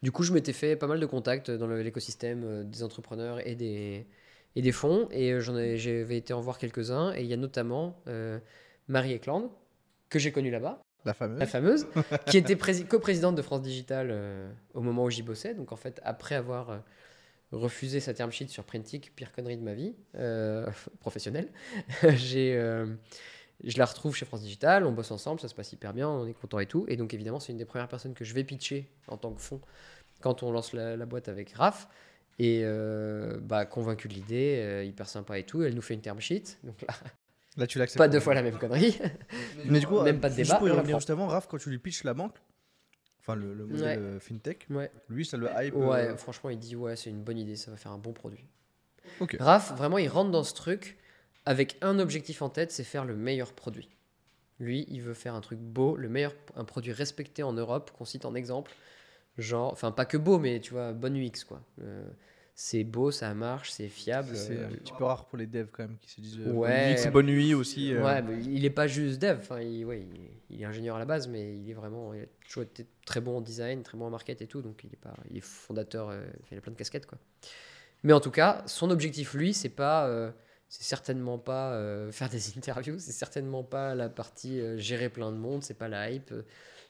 Du 0.02 0.12
coup, 0.12 0.22
je 0.22 0.32
m'étais 0.32 0.54
fait 0.54 0.76
pas 0.76 0.86
mal 0.86 0.98
de 0.98 1.06
contacts 1.06 1.50
dans 1.50 1.66
l'écosystème 1.68 2.42
euh, 2.44 2.64
des 2.64 2.82
entrepreneurs 2.82 3.46
et 3.46 3.54
des, 3.54 4.06
et 4.56 4.62
des 4.62 4.72
fonds, 4.72 5.08
et 5.10 5.38
j'avais 5.40 6.16
été 6.16 6.32
en 6.32 6.40
voir 6.40 6.56
quelques-uns, 6.58 7.12
et 7.14 7.20
il 7.20 7.26
y 7.26 7.34
a 7.34 7.36
notamment 7.36 8.02
Marie 8.88 9.12
Eklund, 9.12 9.50
que 10.08 10.18
j'ai 10.18 10.32
connue 10.32 10.50
là-bas, 10.50 10.80
La 11.04 11.12
fameuse. 11.12 11.38
la 11.38 11.46
fameuse, 11.46 11.86
qui 12.26 12.38
était 12.38 12.56
prési- 12.56 12.86
coprésidente 12.86 13.34
de 13.36 13.42
France 13.42 13.60
Digital 13.60 14.10
au 14.72 14.80
moment 14.80 15.04
où 15.04 15.10
j'y 15.10 15.22
bossais. 15.22 15.52
Donc 15.52 15.70
en 15.72 15.76
fait, 15.76 16.00
après 16.02 16.34
avoir 16.34 16.82
refusé 17.52 18.00
sa 18.00 18.14
term 18.14 18.30
sheet 18.30 18.48
sur 18.48 18.64
Printic, 18.64 19.14
pire 19.14 19.32
connerie 19.32 19.56
de 19.56 19.62
ma 19.62 19.74
vie 19.74 19.94
euh, 20.16 20.66
professionnelle, 21.00 21.48
j'ai, 22.16 22.54
euh, 22.56 22.86
je 23.64 23.78
la 23.78 23.84
retrouve 23.86 24.14
chez 24.14 24.24
France 24.26 24.42
Digital, 24.42 24.84
on 24.84 24.92
bosse 24.92 25.10
ensemble, 25.10 25.40
ça 25.40 25.48
se 25.48 25.54
passe 25.54 25.72
hyper 25.72 25.94
bien, 25.94 26.08
on 26.08 26.26
est 26.26 26.34
content 26.34 26.58
et 26.58 26.66
tout. 26.66 26.84
Et 26.88 26.96
donc 26.96 27.14
évidemment, 27.14 27.40
c'est 27.40 27.52
une 27.52 27.58
des 27.58 27.64
premières 27.64 27.88
personnes 27.88 28.14
que 28.14 28.24
je 28.24 28.34
vais 28.34 28.44
pitcher 28.44 28.90
en 29.08 29.16
tant 29.16 29.32
que 29.32 29.40
fond 29.40 29.60
quand 30.20 30.42
on 30.42 30.52
lance 30.52 30.72
la, 30.72 30.96
la 30.96 31.06
boîte 31.06 31.28
avec 31.28 31.52
Raph. 31.52 31.88
Et 32.40 32.60
euh, 32.62 33.38
bah, 33.40 33.66
convaincu 33.66 34.06
de 34.06 34.14
l'idée, 34.14 34.60
euh, 34.62 34.84
hyper 34.84 35.08
sympa 35.08 35.38
et 35.40 35.42
tout. 35.44 35.62
Elle 35.64 35.74
nous 35.74 35.82
fait 35.82 35.94
une 35.94 36.00
term 36.00 36.20
sheet. 36.20 36.58
Donc 36.62 36.80
là, 36.82 36.94
Là, 37.56 37.66
tu 37.66 37.78
l'acceptes. 37.80 37.98
pas 37.98 38.06
deux 38.06 38.20
fois 38.20 38.34
la 38.34 38.42
même 38.42 38.56
connerie. 38.56 38.96
Mais 39.64 39.80
du 39.80 39.86
coup, 39.88 40.00
Même 40.02 40.20
pas 40.20 40.30
de 40.30 40.36
juste 40.36 40.46
débat, 40.50 40.58
pour 40.58 40.68
y 40.68 40.70
revenir 40.70 40.98
juste 40.98 41.10
avant, 41.10 41.26
Raph, 41.26 41.48
quand 41.48 41.58
tu 41.58 41.68
lui 41.70 41.78
pitches 41.78 42.04
la 42.04 42.14
banque, 42.14 42.36
enfin 43.28 43.36
le, 43.38 43.52
le 43.54 43.66
modèle 43.66 43.82
Ouais. 43.84 43.96
euh, 43.98 44.20
fintech, 44.20 44.66
Ouais. 44.70 44.90
lui, 45.08 45.24
ça 45.26 45.36
le 45.36 45.48
hype. 45.58 45.74
Ouais, 45.74 46.08
euh, 46.08 46.16
franchement, 46.16 46.50
il 46.50 46.58
dit 46.58 46.76
ouais, 46.76 46.96
c'est 46.96 47.10
une 47.10 47.22
bonne 47.22 47.38
idée, 47.38 47.56
ça 47.56 47.70
va 47.70 47.76
faire 47.76 47.92
un 47.92 47.98
bon 47.98 48.12
produit. 48.12 48.44
Ok. 49.20 49.36
Raph, 49.38 49.76
vraiment, 49.76 49.98
il 49.98 50.08
rentre 50.08 50.30
dans 50.30 50.44
ce 50.44 50.54
truc 50.54 50.96
avec 51.44 51.76
un 51.82 51.98
objectif 51.98 52.42
en 52.42 52.48
tête, 52.48 52.72
c'est 52.72 52.84
faire 52.84 53.04
le 53.04 53.16
meilleur 53.16 53.52
produit. 53.52 53.88
Lui, 54.60 54.86
il 54.88 55.02
veut 55.02 55.14
faire 55.14 55.34
un 55.34 55.40
truc 55.40 55.58
beau, 55.58 55.96
le 55.96 56.08
meilleur, 56.08 56.34
un 56.56 56.64
produit 56.64 56.92
respecté 56.92 57.42
en 57.42 57.52
Europe, 57.52 57.90
qu'on 57.96 58.04
cite 58.04 58.24
en 58.24 58.34
exemple. 58.34 58.72
Genre, 59.36 59.72
enfin, 59.72 59.92
pas 59.92 60.04
que 60.04 60.16
beau, 60.16 60.38
mais 60.38 60.60
tu 60.60 60.72
vois, 60.72 60.92
bonne 60.92 61.16
UX, 61.16 61.44
quoi. 61.46 61.62
Euh, 61.82 62.08
c'est 62.60 62.82
beau, 62.82 63.12
ça 63.12 63.32
marche, 63.34 63.70
c'est 63.70 63.88
fiable. 63.88 64.34
C'est 64.34 64.56
euh, 64.56 64.66
un 64.66 64.70
petit 64.70 64.92
peu 64.98 65.04
rare 65.04 65.26
pour 65.26 65.38
les 65.38 65.46
devs 65.46 65.68
quand 65.70 65.84
même 65.84 65.96
qui 65.98 66.10
se 66.10 66.20
disent. 66.20 66.40
euh, 66.40 66.50
Ouais. 66.50 66.96
bonne 66.96 67.04
nuit, 67.04 67.10
bonne 67.12 67.26
nuit 67.26 67.54
aussi. 67.54 67.94
euh, 67.94 68.02
Ouais, 68.02 68.20
mais 68.20 68.42
il 68.42 68.64
est 68.64 68.70
pas 68.70 68.88
juste 68.88 69.22
dev. 69.22 69.38
Enfin, 69.38 69.60
il, 69.60 69.84
ouais, 69.84 70.04
il, 70.50 70.60
est, 70.60 70.64
ingénieur 70.64 70.96
à 70.96 70.98
la 70.98 71.04
base, 71.04 71.28
mais 71.28 71.56
il 71.56 71.70
est 71.70 71.74
vraiment, 71.74 72.12
il 72.14 72.22
a 72.22 72.26
toujours 72.44 72.64
été 72.64 72.84
très 73.06 73.20
bon 73.20 73.36
en 73.36 73.40
design, 73.42 73.84
très 73.84 73.96
bon 73.96 74.06
en 74.06 74.10
market 74.10 74.42
et 74.42 74.48
tout. 74.48 74.60
Donc, 74.60 74.82
il 74.82 74.92
est 74.92 74.96
pas, 75.00 75.14
il 75.30 75.36
est 75.36 75.40
fondateur. 75.40 76.08
euh, 76.08 76.26
il 76.50 76.58
a 76.58 76.60
plein 76.60 76.72
de 76.72 76.76
casquettes, 76.76 77.06
quoi. 77.06 77.18
Mais 78.02 78.12
en 78.12 78.18
tout 78.18 78.32
cas, 78.32 78.64
son 78.66 78.90
objectif, 78.90 79.34
lui, 79.34 79.54
c'est 79.54 79.68
pas, 79.68 80.08
euh, 80.08 80.32
c'est 80.68 80.82
certainement 80.82 81.38
pas 81.38 81.80
faire 82.10 82.28
des 82.28 82.40
interviews. 82.58 82.98
C'est 82.98 83.12
certainement 83.12 83.62
pas 83.62 83.94
la 83.94 84.08
partie 84.08 84.60
gérer 84.78 85.10
plein 85.10 85.30
de 85.30 85.36
monde. 85.36 85.62
C'est 85.62 85.78
pas 85.78 85.86
la 85.86 86.10
hype. 86.10 86.34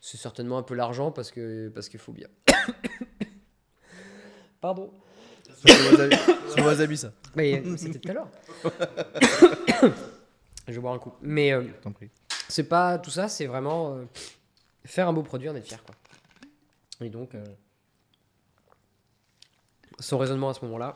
C'est 0.00 0.16
certainement 0.16 0.56
un 0.56 0.62
peu 0.62 0.74
l'argent 0.74 1.12
parce 1.12 1.30
que 1.30 1.68
parce 1.74 1.90
qu'il 1.90 2.00
faut 2.00 2.12
bien. 2.12 2.28
Pardon. 4.62 4.90
C'est 5.66 6.62
wasabi, 6.62 6.96
ça. 6.96 7.12
Mais 7.34 7.62
euh, 7.64 7.76
c'était 7.76 7.98
tout 7.98 8.08
à 8.10 8.12
l'heure. 8.14 8.28
Je 10.68 10.72
vais 10.74 10.80
boire 10.80 10.94
un 10.94 10.98
coup. 10.98 11.12
Mais 11.22 11.52
euh, 11.52 11.64
c'est 12.48 12.64
pas 12.64 12.98
tout 12.98 13.10
ça, 13.10 13.28
c'est 13.28 13.46
vraiment 13.46 13.94
euh, 13.94 14.04
faire 14.84 15.08
un 15.08 15.12
beau 15.12 15.22
produit, 15.22 15.48
en 15.48 15.54
être 15.54 15.66
fier. 15.66 15.82
Quoi. 15.84 15.94
Et 17.00 17.10
donc, 17.10 17.34
euh, 17.34 17.44
son 19.98 20.18
raisonnement 20.18 20.48
à 20.48 20.54
ce 20.54 20.64
moment-là, 20.64 20.94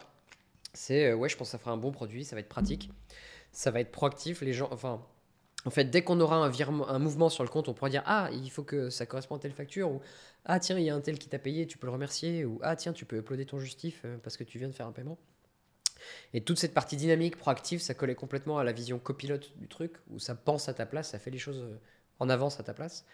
c'est 0.72 1.10
euh, 1.10 1.14
ouais, 1.14 1.28
je 1.28 1.36
pense 1.36 1.48
que 1.48 1.52
ça 1.52 1.58
fera 1.58 1.70
un 1.70 1.76
bon 1.76 1.92
produit, 1.92 2.24
ça 2.24 2.36
va 2.36 2.40
être 2.40 2.48
pratique, 2.48 2.90
ça 3.52 3.70
va 3.70 3.80
être 3.80 3.92
proactif. 3.92 4.40
Les 4.40 4.52
gens, 4.52 4.68
enfin, 4.72 5.02
en 5.64 5.70
fait, 5.70 5.84
dès 5.84 6.02
qu'on 6.02 6.20
aura 6.20 6.36
un, 6.36 6.48
virement, 6.48 6.88
un 6.88 6.98
mouvement 6.98 7.28
sur 7.28 7.44
le 7.44 7.48
compte, 7.48 7.68
on 7.68 7.74
pourra 7.74 7.90
dire 7.90 8.02
ah, 8.06 8.30
il 8.32 8.50
faut 8.50 8.64
que 8.64 8.90
ça 8.90 9.06
corresponde 9.06 9.38
à 9.38 9.42
telle 9.42 9.52
facture 9.52 9.90
ou 9.90 10.00
ah 10.44 10.58
tiens, 10.58 10.78
il 10.78 10.84
y 10.84 10.90
a 10.90 10.94
un 10.94 11.00
tel 11.00 11.18
qui 11.18 11.28
t'a 11.28 11.38
payé, 11.38 11.66
tu 11.66 11.78
peux 11.78 11.86
le 11.86 11.92
remercier 11.92 12.44
ou 12.44 12.58
ah 12.62 12.76
tiens, 12.76 12.92
tu 12.92 13.04
peux 13.04 13.16
uploader 13.16 13.46
ton 13.46 13.58
justif 13.58 14.02
euh, 14.04 14.18
parce 14.22 14.36
que 14.36 14.44
tu 14.44 14.58
viens 14.58 14.68
de 14.68 14.74
faire 14.74 14.86
un 14.86 14.92
paiement. 14.92 15.18
Et 16.34 16.42
toute 16.42 16.58
cette 16.58 16.74
partie 16.74 16.96
dynamique, 16.96 17.36
proactive, 17.36 17.80
ça 17.80 17.94
collait 17.94 18.16
complètement 18.16 18.58
à 18.58 18.64
la 18.64 18.72
vision 18.72 18.98
copilote 18.98 19.56
du 19.58 19.68
truc, 19.68 19.92
où 20.10 20.18
ça 20.18 20.34
pense 20.34 20.68
à 20.68 20.74
ta 20.74 20.84
place, 20.84 21.10
ça 21.10 21.20
fait 21.20 21.30
les 21.30 21.38
choses 21.38 21.60
euh, 21.60 21.78
en 22.18 22.28
avance 22.28 22.58
à 22.58 22.64
ta 22.64 22.74
place. 22.74 23.06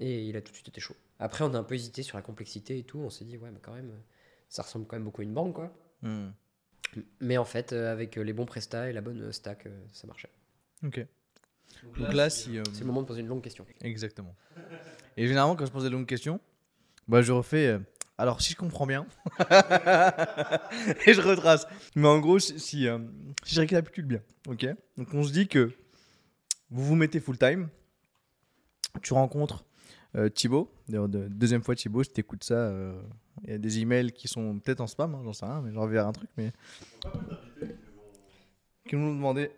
Et 0.00 0.24
il 0.24 0.36
a 0.36 0.40
tout 0.40 0.50
de 0.50 0.56
suite 0.56 0.68
été 0.68 0.80
chaud. 0.80 0.96
Après, 1.18 1.44
on 1.44 1.52
a 1.54 1.58
un 1.58 1.62
peu 1.62 1.74
hésité 1.74 2.02
sur 2.02 2.16
la 2.16 2.22
complexité 2.22 2.78
et 2.78 2.82
tout. 2.82 2.98
On 2.98 3.10
s'est 3.10 3.24
dit, 3.24 3.36
ouais, 3.36 3.50
mais 3.50 3.60
quand 3.60 3.74
même, 3.74 3.92
ça 4.48 4.62
ressemble 4.62 4.86
quand 4.86 4.96
même 4.96 5.04
beaucoup 5.04 5.20
à 5.20 5.24
une 5.24 5.34
banque, 5.34 5.54
quoi. 5.54 5.72
Hmm. 6.00 6.30
Mais 7.20 7.38
en 7.38 7.44
fait, 7.44 7.72
euh, 7.72 7.92
avec 7.92 8.16
les 8.16 8.32
bons 8.32 8.46
prestats 8.46 8.90
et 8.90 8.92
la 8.92 9.00
bonne 9.00 9.22
euh, 9.22 9.32
stack, 9.32 9.66
euh, 9.66 9.80
ça 9.92 10.06
marchait. 10.06 10.30
Ok. 10.84 11.06
Donc 11.98 12.12
là, 12.12 12.30
si. 12.30 12.58
euh, 12.58 12.62
C'est 12.72 12.80
le 12.80 12.86
moment 12.86 13.02
de 13.02 13.06
poser 13.06 13.20
une 13.20 13.28
longue 13.28 13.42
question. 13.42 13.64
Exactement. 13.82 14.34
Et 15.16 15.26
généralement, 15.26 15.56
quand 15.56 15.66
je 15.66 15.72
pose 15.72 15.84
des 15.84 15.90
longues 15.90 16.06
questions, 16.06 16.40
bah, 17.08 17.22
je 17.22 17.32
refais. 17.32 17.66
euh, 17.68 17.78
alors, 18.18 18.40
si 18.40 18.52
je 18.52 18.56
comprends 18.56 18.86
bien, 18.86 19.06
et 21.06 21.14
je 21.14 21.20
retrace. 21.20 21.66
Mais 21.96 22.06
en 22.08 22.20
gros, 22.20 22.38
si, 22.38 22.58
si, 22.60 22.86
euh, 22.86 22.98
si 23.44 23.54
je 23.54 23.60
récapitule 23.60 24.04
bien, 24.04 24.20
ok? 24.48 24.66
Donc, 24.96 25.12
on 25.14 25.22
se 25.24 25.32
dit 25.32 25.48
que 25.48 25.72
vous 26.70 26.84
vous 26.84 26.94
mettez 26.94 27.20
full 27.20 27.36
time, 27.38 27.68
tu 29.02 29.12
rencontres 29.14 29.64
euh, 30.14 30.28
Thibaut, 30.28 30.70
d'ailleurs, 30.88 31.08
de- 31.08 31.26
deuxième 31.28 31.62
fois 31.62 31.74
Thibaut, 31.74 32.04
si 32.04 32.12
tu 32.12 32.20
écoutes 32.20 32.44
ça, 32.44 32.54
euh, 32.54 33.00
il 33.44 33.50
y 33.50 33.54
a 33.54 33.58
des 33.58 33.78
emails 33.80 34.12
qui 34.12 34.28
sont 34.28 34.58
peut-être 34.60 34.80
en 34.82 34.86
spam, 34.86 35.14
hein, 35.14 35.22
j'en 35.24 35.32
sais 35.32 35.46
rien, 35.46 35.62
mais 35.62 35.72
j'enverrai 35.72 36.06
un 36.06 36.12
truc, 36.12 36.30
mais. 36.36 36.52
Qui 38.88 38.96
nous 38.96 39.08
ont 39.10 39.14
demandé. 39.14 39.50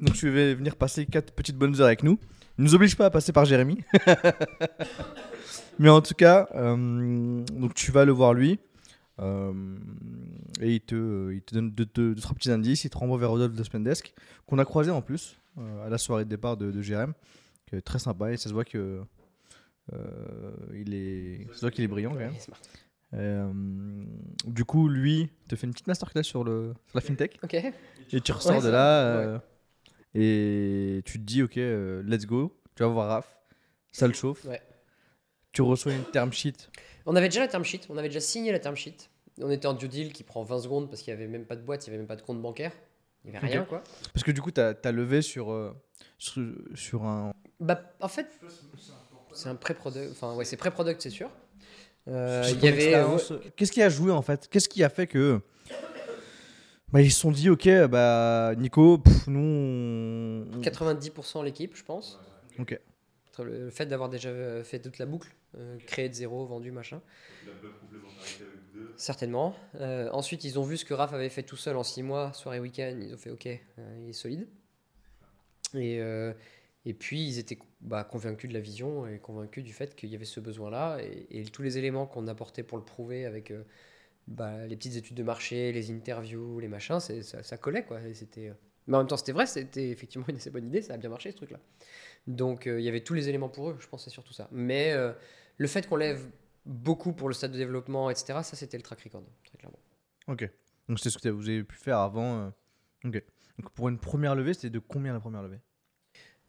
Donc, 0.00 0.14
tu 0.14 0.30
vais 0.30 0.54
venir 0.54 0.76
passer 0.76 1.06
4 1.06 1.32
petites 1.32 1.56
bonnes 1.56 1.74
heures 1.80 1.86
avec 1.86 2.02
nous. 2.02 2.18
Il 2.58 2.64
nous 2.64 2.74
oblige 2.74 2.96
pas 2.96 3.06
à 3.06 3.10
passer 3.10 3.32
par 3.32 3.44
Jérémy. 3.44 3.78
Mais 5.78 5.88
en 5.88 6.00
tout 6.00 6.14
cas, 6.14 6.48
euh, 6.54 7.44
donc 7.52 7.74
tu 7.74 7.92
vas 7.92 8.04
le 8.04 8.12
voir 8.12 8.34
lui. 8.34 8.58
euh, 9.20 9.52
et 10.60 10.74
il 10.74 10.80
te, 10.80 11.32
il 11.32 11.42
te 11.42 11.54
donne 11.54 11.70
deux, 11.70 11.86
deux- 11.86 12.14
deux, 12.14 12.20
trois 12.20 12.34
petits 12.34 12.50
indices. 12.50 12.84
Il 12.84 12.90
te 12.90 12.98
renvoie 12.98 13.18
vers 13.18 13.30
Rodolphe 13.30 13.54
de 13.54 13.62
Spendesk, 13.62 14.12
qu'on 14.46 14.58
a 14.58 14.64
croisé 14.64 14.90
en 14.90 15.02
plus 15.02 15.38
euh, 15.58 15.86
à 15.86 15.88
la 15.88 15.98
soirée 15.98 16.24
de 16.24 16.30
départ 16.30 16.56
de, 16.56 16.70
de. 16.72 16.80
Qui 16.82 17.76
est 17.76 17.80
très 17.80 17.98
sympa 17.98 18.32
et 18.32 18.36
ça 18.36 18.48
se 18.48 18.54
voit 18.54 18.64
que. 18.64 19.00
il 20.74 20.94
est, 20.94 21.46
ça 21.50 21.54
se 21.54 21.60
voit 21.60 21.70
qu'il 21.70 21.84
est 21.84 21.88
brillant 21.88 22.10
quand 22.10 22.18
même. 22.18 22.32
Euh, 23.14 23.52
du 24.46 24.64
coup, 24.64 24.88
lui 24.88 25.30
te 25.48 25.56
fait 25.56 25.66
une 25.66 25.72
petite 25.72 25.86
masterclass 25.86 26.24
sur, 26.24 26.44
le, 26.44 26.74
sur 26.88 26.96
la 26.96 27.00
fintech. 27.00 27.38
Ok. 27.42 27.54
Et 28.12 28.20
tu 28.20 28.32
ressors 28.32 28.56
Ouais, 28.58 28.62
de 28.62 28.68
là 28.68 29.00
euh, 29.04 29.38
et 30.14 31.02
tu 31.04 31.18
te 31.18 31.24
dis, 31.24 31.42
ok, 31.42 31.56
euh, 31.58 32.02
let's 32.04 32.26
go. 32.26 32.58
Tu 32.74 32.82
vas 32.82 32.88
voir 32.88 33.08
Raph, 33.08 33.36
ça 33.92 34.06
le 34.06 34.14
chauffe. 34.14 34.44
Ouais. 34.44 34.62
Tu 35.52 35.62
reçois 35.62 35.92
une 35.92 36.04
term 36.04 36.32
sheet. 36.32 36.68
On 37.06 37.16
avait 37.16 37.28
déjà 37.28 37.40
la 37.40 37.48
term 37.48 37.64
sheet, 37.64 37.80
on 37.88 37.96
avait 37.96 38.08
déjà 38.08 38.20
signé 38.20 38.52
la 38.52 38.58
term 38.58 38.76
sheet. 38.76 39.10
On 39.40 39.50
était 39.50 39.66
en 39.66 39.74
due 39.74 39.88
deal 39.88 40.12
qui 40.12 40.24
prend 40.24 40.42
20 40.42 40.60
secondes 40.60 40.90
parce 40.90 41.02
qu'il 41.02 41.14
n'y 41.14 41.20
avait 41.20 41.30
même 41.30 41.46
pas 41.46 41.56
de 41.56 41.62
boîte, 41.62 41.86
il 41.86 41.90
n'y 41.90 41.94
avait 41.94 41.98
même 41.98 42.08
pas 42.08 42.16
de 42.16 42.22
compte 42.22 42.40
bancaire. 42.40 42.72
Il 43.24 43.32
n'y 43.32 43.36
avait 43.36 43.46
rien, 43.46 43.64
quoi. 43.64 43.82
Parce 44.12 44.24
que 44.24 44.30
du 44.30 44.40
coup, 44.40 44.50
tu 44.50 44.60
as, 44.60 44.92
levé 44.92 45.22
sur, 45.22 45.52
euh, 45.52 45.74
sur, 46.18 46.42
sur 46.74 47.04
un. 47.04 47.32
Bah, 47.60 47.82
en 48.00 48.08
fait, 48.08 48.28
c'est 49.32 49.48
un 49.48 49.54
pré-product. 49.54 50.10
Enfin, 50.12 50.34
ouais, 50.34 50.44
c'est 50.44 50.56
pré-product, 50.56 51.00
c'est 51.02 51.10
sûr. 51.10 51.30
Euh, 52.08 52.42
y 52.62 52.68
avait. 52.68 52.84
expérience. 52.84 53.32
Qu'est-ce 53.56 53.72
qui 53.72 53.82
a 53.82 53.88
joué 53.88 54.12
en 54.12 54.22
fait? 54.22 54.48
Qu'est-ce 54.48 54.68
qui 54.68 54.82
a 54.82 54.88
fait 54.88 55.06
que. 55.06 55.40
Bah, 56.92 57.02
ils 57.02 57.10
se 57.12 57.20
sont 57.20 57.30
dit, 57.30 57.50
ok, 57.50 57.68
bah, 57.90 58.54
Nico, 58.56 58.98
pff, 58.98 59.26
nous. 59.26 59.40
on- 59.40 60.56
ouais, 60.56 60.62
90% 60.62 61.42
l'équipe, 61.44 61.76
je 61.76 61.84
pense. 61.84 62.18
Ok. 62.58 62.78
Le 63.40 63.70
fait 63.70 63.86
d'avoir 63.86 64.08
déjà 64.08 64.30
euh, 64.30 64.64
fait 64.64 64.80
toute 64.80 64.98
la 64.98 65.06
boucle, 65.06 65.32
euh, 65.56 65.76
créé 65.86 66.08
de 66.08 66.14
zéro, 66.14 66.44
vendu, 66.46 66.72
machin. 66.72 67.00
La 67.46 67.52
bonne 67.62 67.70
complémentarité 67.80 68.42
avec 68.42 68.54
vous 68.74 68.80
deux. 68.80 68.92
Certainement. 68.96 69.54
Euh, 69.76 70.08
ensuite, 70.12 70.42
ils 70.42 70.58
ont 70.58 70.64
vu 70.64 70.76
ce 70.76 70.84
que 70.84 70.92
Raph 70.92 71.12
avait 71.12 71.28
fait 71.28 71.44
tout 71.44 71.56
seul 71.56 71.76
en 71.76 71.84
6 71.84 72.02
mois, 72.02 72.32
soirée 72.32 72.58
week-end. 72.58 72.98
Ils 73.00 73.14
ont 73.14 73.18
fait 73.18 73.30
OK, 73.30 73.46
euh, 73.46 73.98
il 74.02 74.08
est 74.08 74.12
solide. 74.12 74.48
Et, 75.74 76.00
et 76.86 76.94
puis, 76.94 77.20
ils 77.28 77.38
étaient 77.38 77.58
bah, 77.82 78.02
convaincus 78.02 78.48
de 78.48 78.54
la 78.54 78.60
vision 78.60 79.06
et 79.06 79.18
convaincus 79.18 79.62
du 79.62 79.72
fait 79.74 79.94
qu'il 79.94 80.08
y 80.08 80.14
avait 80.16 80.24
ce 80.24 80.40
besoin-là. 80.40 80.98
Et, 81.02 81.40
et 81.40 81.44
tous 81.44 81.62
les 81.62 81.76
éléments 81.78 82.06
qu'on 82.06 82.26
apportait 82.26 82.62
pour 82.64 82.78
le 82.78 82.84
prouver 82.84 83.26
avec 83.26 83.52
bah, 84.28 84.66
les 84.66 84.76
petites 84.76 84.96
études 84.96 85.16
de 85.16 85.22
marché, 85.22 85.72
les 85.72 85.90
interviews, 85.90 86.60
les 86.60 86.68
machins, 86.68 87.00
ça, 87.00 87.42
ça 87.42 87.56
collait. 87.56 87.84
Quoi. 87.84 88.00
Et 88.02 88.14
c'était, 88.14 88.48
euh, 88.48 88.54
Mais 88.86 88.96
en 88.96 89.00
même 89.00 89.06
temps, 89.08 89.16
c'était 89.16 89.32
vrai, 89.32 89.46
c'était 89.46 89.90
effectivement 89.90 90.26
une 90.28 90.36
assez 90.36 90.50
bonne 90.50 90.66
idée, 90.66 90.82
ça 90.82 90.94
a 90.94 90.96
bien 90.96 91.10
marché 91.10 91.30
ce 91.32 91.36
truc-là. 91.36 91.58
Donc, 92.26 92.66
euh, 92.66 92.78
il 92.80 92.84
y 92.84 92.88
avait 92.88 93.02
tous 93.02 93.14
les 93.14 93.28
éléments 93.28 93.48
pour 93.48 93.70
eux, 93.70 93.76
je 93.80 93.86
pense, 93.88 94.04
c'est 94.04 94.10
surtout 94.10 94.34
ça. 94.34 94.48
Mais 94.52 94.92
euh, 94.92 95.12
le 95.56 95.66
fait 95.66 95.88
qu'on 95.88 95.96
lève 95.96 96.28
beaucoup 96.66 97.12
pour 97.12 97.28
le 97.28 97.34
stade 97.34 97.52
de 97.52 97.56
développement, 97.58 98.10
etc., 98.10 98.40
ça 98.42 98.54
c'était 98.56 98.76
le 98.76 98.82
track 98.82 99.00
record, 99.00 99.24
très 99.44 99.56
clairement. 99.58 99.78
Ok. 100.26 100.48
Donc, 100.88 100.98
c'est 101.00 101.10
ce 101.10 101.18
que 101.18 101.28
vous 101.30 101.48
avez 101.48 101.64
pu 101.64 101.76
faire 101.76 101.98
avant. 101.98 102.38
euh, 102.46 102.50
Ok. 103.04 103.22
Donc, 103.58 103.70
pour 103.72 103.88
une 103.88 103.98
première 103.98 104.34
levée, 104.34 104.52
c'était 104.54 104.70
de 104.70 104.78
combien 104.78 105.12
la 105.12 105.20
première 105.20 105.42
levée? 105.42 105.58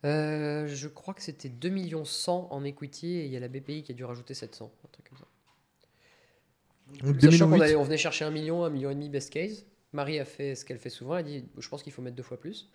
Je 0.04 0.88
crois 0.88 1.14
que 1.14 1.22
c'était 1.22 1.50
2 1.50 1.70
millions 1.70 2.06
100 2.06 2.48
en 2.52 2.64
equity 2.64 3.16
et 3.18 3.26
il 3.26 3.32
y 3.32 3.38
a 3.38 3.40
la 3.40 3.48
BPI 3.48 3.84
qui 3.84 3.92
a 3.92 3.96
dû 3.96 4.04
rajouter 4.06 4.34
700, 4.34 4.72
un 4.84 4.88
truc 4.90 5.10
comme 5.10 5.18
ça. 5.18 5.26
Donc, 6.79 6.79
Sachant 6.98 7.46
qu'on 7.46 7.52
2008. 7.52 7.62
allait- 7.64 7.76
on 7.76 7.84
venait 7.84 7.98
chercher 7.98 8.26
un 8.26 8.32
million, 8.32 8.64
un 8.64 8.70
million 8.70 8.90
et 8.90 8.96
demi 8.96 9.10
best 9.10 9.32
case. 9.32 9.66
Marie 9.94 10.20
a 10.20 10.26
fait 10.26 10.56
ce 10.56 10.66
qu'elle 10.66 10.78
fait 10.78 10.90
souvent, 10.90 11.18
elle 11.18 11.26
dit 11.26 11.46
je 11.58 11.68
pense 11.70 11.82
qu'il 11.84 11.92
faut 11.94 12.02
mettre 12.02 12.16
deux 12.16 12.24
fois 12.24 12.40
plus. 12.40 12.70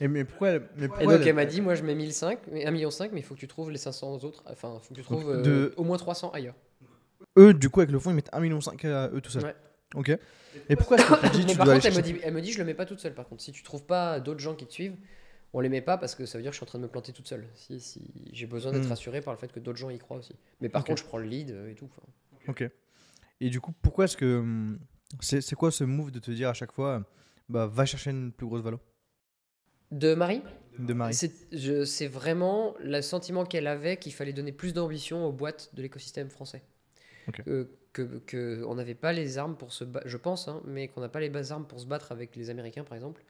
Et 0.00 0.08
mais 0.08 0.24
pourquoi 0.24 0.48
elle, 0.50 0.68
mais 0.76 0.86
Et 0.86 0.88
pourquoi 0.88 1.04
donc 1.06 1.20
elle- 1.22 1.28
elle 1.28 1.34
m'a 1.34 1.44
dit 1.44 1.60
moi 1.60 1.74
je 1.74 1.82
mets 1.82 1.94
1005, 1.94 2.40
mais 2.50 2.64
1 2.66 2.70
million 2.70 2.90
5, 2.90 3.12
mais 3.12 3.20
il 3.20 3.22
faut 3.22 3.34
que 3.34 3.40
tu 3.40 3.48
trouves 3.48 3.70
les 3.70 3.78
500 3.78 4.12
autres, 4.24 4.42
enfin 4.46 4.78
faut 4.80 4.94
que 4.94 4.98
tu 5.00 5.04
trouves 5.04 5.30
euh, 5.30 5.70
au 5.76 5.84
moins 5.84 5.96
300 5.98 6.30
ailleurs. 6.32 6.54
Eux, 7.38 7.52
du 7.54 7.68
coup, 7.70 7.80
avec 7.80 7.90
le 7.92 7.98
fond, 7.98 8.10
ils 8.10 8.14
mettent 8.16 8.32
1,5 8.32 8.40
million 8.40 8.58
à 8.96 9.08
eux 9.12 9.20
tout 9.20 9.30
seuls. 9.30 9.44
Ouais. 9.44 9.54
Ok. 9.94 10.16
Et 10.68 10.76
pourquoi 10.76 10.96
est-ce 10.98 11.06
que 11.06 11.26
tu 11.26 11.30
dis 11.40 11.46
tu 11.46 11.56
par 11.56 11.66
dois 11.66 11.74
contre, 11.74 11.86
elle 11.86 11.94
me, 11.96 12.02
dit, 12.02 12.16
elle 12.22 12.34
me 12.34 12.40
dit, 12.40 12.52
je 12.52 12.58
le 12.58 12.64
mets 12.64 12.74
pas 12.74 12.86
toute 12.86 12.98
seule. 13.00 13.14
Par 13.14 13.26
contre, 13.28 13.42
si 13.42 13.52
tu 13.52 13.62
trouves 13.62 13.84
pas 13.84 14.20
d'autres 14.20 14.40
gens 14.40 14.54
qui 14.54 14.66
te 14.66 14.72
suivent, 14.72 14.96
on 15.52 15.60
les 15.60 15.68
met 15.68 15.80
pas 15.80 15.96
parce 15.98 16.14
que 16.14 16.26
ça 16.26 16.38
veut 16.38 16.42
dire 16.42 16.50
que 16.50 16.54
je 16.54 16.58
suis 16.58 16.64
en 16.64 16.66
train 16.66 16.78
de 16.78 16.84
me 16.84 16.88
planter 16.88 17.12
toute 17.12 17.28
seule. 17.28 17.46
Si, 17.54 17.78
si 17.80 18.00
j'ai 18.32 18.46
besoin 18.46 18.72
d'être 18.72 18.86
Hmm. 18.86 18.88
rassuré 18.88 19.20
par 19.20 19.32
le 19.34 19.38
fait 19.38 19.52
que 19.52 19.60
d'autres 19.60 19.78
gens 19.78 19.90
y 19.90 19.98
croient 19.98 20.16
aussi. 20.18 20.34
Mais 20.60 20.68
par 20.68 20.84
contre, 20.84 21.00
je 21.02 21.06
prends 21.06 21.18
le 21.18 21.26
lead 21.26 21.50
euh, 21.50 21.70
et 21.70 21.74
tout. 21.74 21.86
enfin. 21.90 22.02
Ok. 22.48 22.68
Et 23.44 23.50
du 23.50 23.60
coup, 23.60 23.72
pourquoi 23.82 24.06
est-ce 24.06 24.16
que. 24.16 24.38
hum, 24.38 24.78
C'est 25.20 25.54
quoi 25.56 25.70
ce 25.70 25.84
move 25.84 26.10
de 26.10 26.18
te 26.18 26.30
dire 26.30 26.48
à 26.48 26.54
chaque 26.54 26.72
fois, 26.72 27.04
bah, 27.48 27.66
va 27.66 27.84
chercher 27.86 28.10
une 28.10 28.32
plus 28.32 28.46
grosse 28.46 28.62
valo? 28.62 28.80
De 29.90 30.14
Marie, 30.14 30.42
de 30.78 30.92
Marie 30.94 31.20
c'est 31.84 32.06
vraiment 32.08 32.74
le 32.80 33.00
sentiment 33.00 33.44
qu'elle 33.44 33.66
avait 33.66 33.96
qu'il 33.96 34.12
fallait 34.12 34.32
donner 34.32 34.52
plus 34.52 34.72
d'ambition 34.74 35.24
aux 35.26 35.32
boîtes 35.32 35.70
de 35.74 35.82
l'écosystème 35.82 36.30
français. 36.30 36.62
Ok. 37.26 37.40
Que, 37.44 37.70
que, 37.92 38.02
que 38.26 38.64
on 38.66 38.76
n'avait 38.76 38.94
pas 38.94 39.12
les 39.12 39.38
armes 39.38 39.56
pour 39.56 39.72
se 39.72 39.84
battre, 39.84 40.08
je 40.08 40.16
pense, 40.18 40.48
hein, 40.48 40.62
mais 40.66 40.88
qu'on 40.88 41.00
n'a 41.02 41.08
pas 41.10 41.20
les 41.20 41.30
bases 41.30 41.52
armes 41.52 41.66
pour 41.66 41.80
se 41.80 41.86
battre 41.86 42.12
avec 42.12 42.36
les 42.36 42.50
Américains, 42.50 42.84
par 42.84 42.94
exemple, 42.96 43.24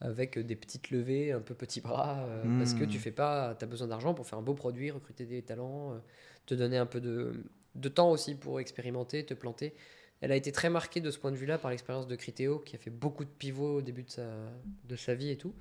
avec 0.00 0.38
des 0.38 0.56
petites 0.56 0.90
levées, 0.90 1.32
un 1.32 1.40
peu 1.40 1.54
petits 1.54 1.80
bras, 1.82 2.24
euh, 2.28 2.50
parce 2.58 2.74
que 2.74 2.84
Hmm. 2.84 2.86
tu 2.86 2.98
fais 3.00 3.12
pas, 3.12 3.54
tu 3.58 3.64
as 3.64 3.68
besoin 3.68 3.88
d'argent 3.88 4.14
pour 4.14 4.26
faire 4.26 4.38
un 4.38 4.42
beau 4.42 4.54
produit, 4.54 4.90
recruter 4.90 5.26
des 5.26 5.42
talents, 5.42 5.94
euh, 5.94 5.98
te 6.46 6.54
donner 6.54 6.78
un 6.78 6.86
peu 6.86 7.00
de, 7.00 7.44
de 7.76 7.88
temps 7.88 8.10
aussi 8.10 8.34
pour 8.34 8.60
expérimenter, 8.60 9.24
te 9.24 9.34
planter. 9.34 9.74
Elle 10.20 10.32
a 10.32 10.36
été 10.36 10.50
très 10.50 10.70
marquée 10.70 11.00
de 11.00 11.10
ce 11.10 11.18
point 11.18 11.30
de 11.30 11.36
vue-là 11.36 11.58
par 11.58 11.70
l'expérience 11.70 12.06
de 12.06 12.16
Criteo, 12.16 12.58
qui 12.60 12.74
a 12.74 12.78
fait 12.78 12.90
beaucoup 12.90 13.24
de 13.24 13.30
pivots 13.30 13.76
au 13.76 13.82
début 13.82 14.02
de 14.02 14.10
sa, 14.10 14.26
de 14.88 14.96
sa 14.96 15.14
vie 15.14 15.30
et 15.30 15.36
tout. 15.36 15.54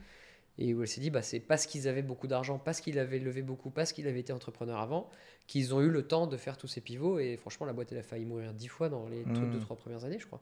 Et 0.57 0.73
où 0.73 0.81
elle 0.81 0.87
s'est 0.87 1.01
dit, 1.01 1.09
bah, 1.09 1.21
c'est 1.21 1.41
parce 1.41 1.65
qu'ils 1.65 1.89
avaient 1.89 2.01
beaucoup 2.01 2.27
d'argent, 2.27 2.57
parce 2.57 2.79
qu'ils 2.79 2.97
avaient 2.97 3.19
levé 3.19 3.41
beaucoup, 3.41 3.69
parce 3.69 3.91
qu'ils 3.91 4.07
avaient 4.07 4.21
été 4.21 4.31
entrepreneurs 4.31 4.79
avant, 4.79 5.09
qu'ils 5.47 5.73
ont 5.75 5.81
eu 5.81 5.89
le 5.89 6.07
temps 6.07 6.27
de 6.27 6.37
faire 6.37 6.57
tous 6.57 6.67
ces 6.69 6.79
pivots. 6.79 7.19
Et 7.19 7.35
franchement, 7.35 7.65
la 7.65 7.73
boîte, 7.73 7.91
elle 7.91 7.97
a 7.97 8.03
failli 8.03 8.23
mourir 8.23 8.53
dix 8.53 8.69
fois 8.69 8.87
dans 8.87 9.09
les 9.09 9.25
Mm. 9.25 9.51
2-3 9.57 9.75
premières 9.75 10.05
années, 10.05 10.17
je 10.19 10.25
crois. 10.25 10.41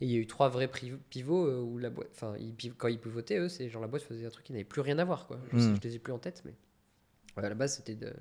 Et 0.00 0.06
il 0.06 0.10
y 0.10 0.14
a 0.14 0.18
eu 0.18 0.26
trois 0.26 0.48
vrais 0.48 0.70
pivots 1.10 1.46
euh, 1.46 1.60
où 1.60 1.76
la 1.76 1.90
boîte, 1.90 2.08
enfin, 2.12 2.34
quand 2.78 2.88
ils 2.88 2.98
pivotaient, 2.98 3.36
eux, 3.38 3.50
c'est 3.50 3.68
genre 3.68 3.82
la 3.82 3.88
boîte 3.88 4.00
faisait 4.02 4.24
un 4.24 4.30
truc 4.30 4.46
qui 4.46 4.52
n'avait 4.52 4.64
plus 4.64 4.80
rien 4.80 4.98
à 4.98 5.04
voir, 5.04 5.26
quoi. 5.26 5.38
Je, 5.52 5.58
sais, 5.58 5.68
Mm. 5.68 5.76
je 5.76 5.88
les 5.88 5.96
ai 5.96 5.98
plus 5.98 6.14
en 6.14 6.18
tête, 6.18 6.40
mais 6.46 6.54
ouais, 7.36 7.44
à 7.44 7.48
la 7.50 7.54
base, 7.54 7.76
c'était 7.76 7.96
de. 7.96 8.14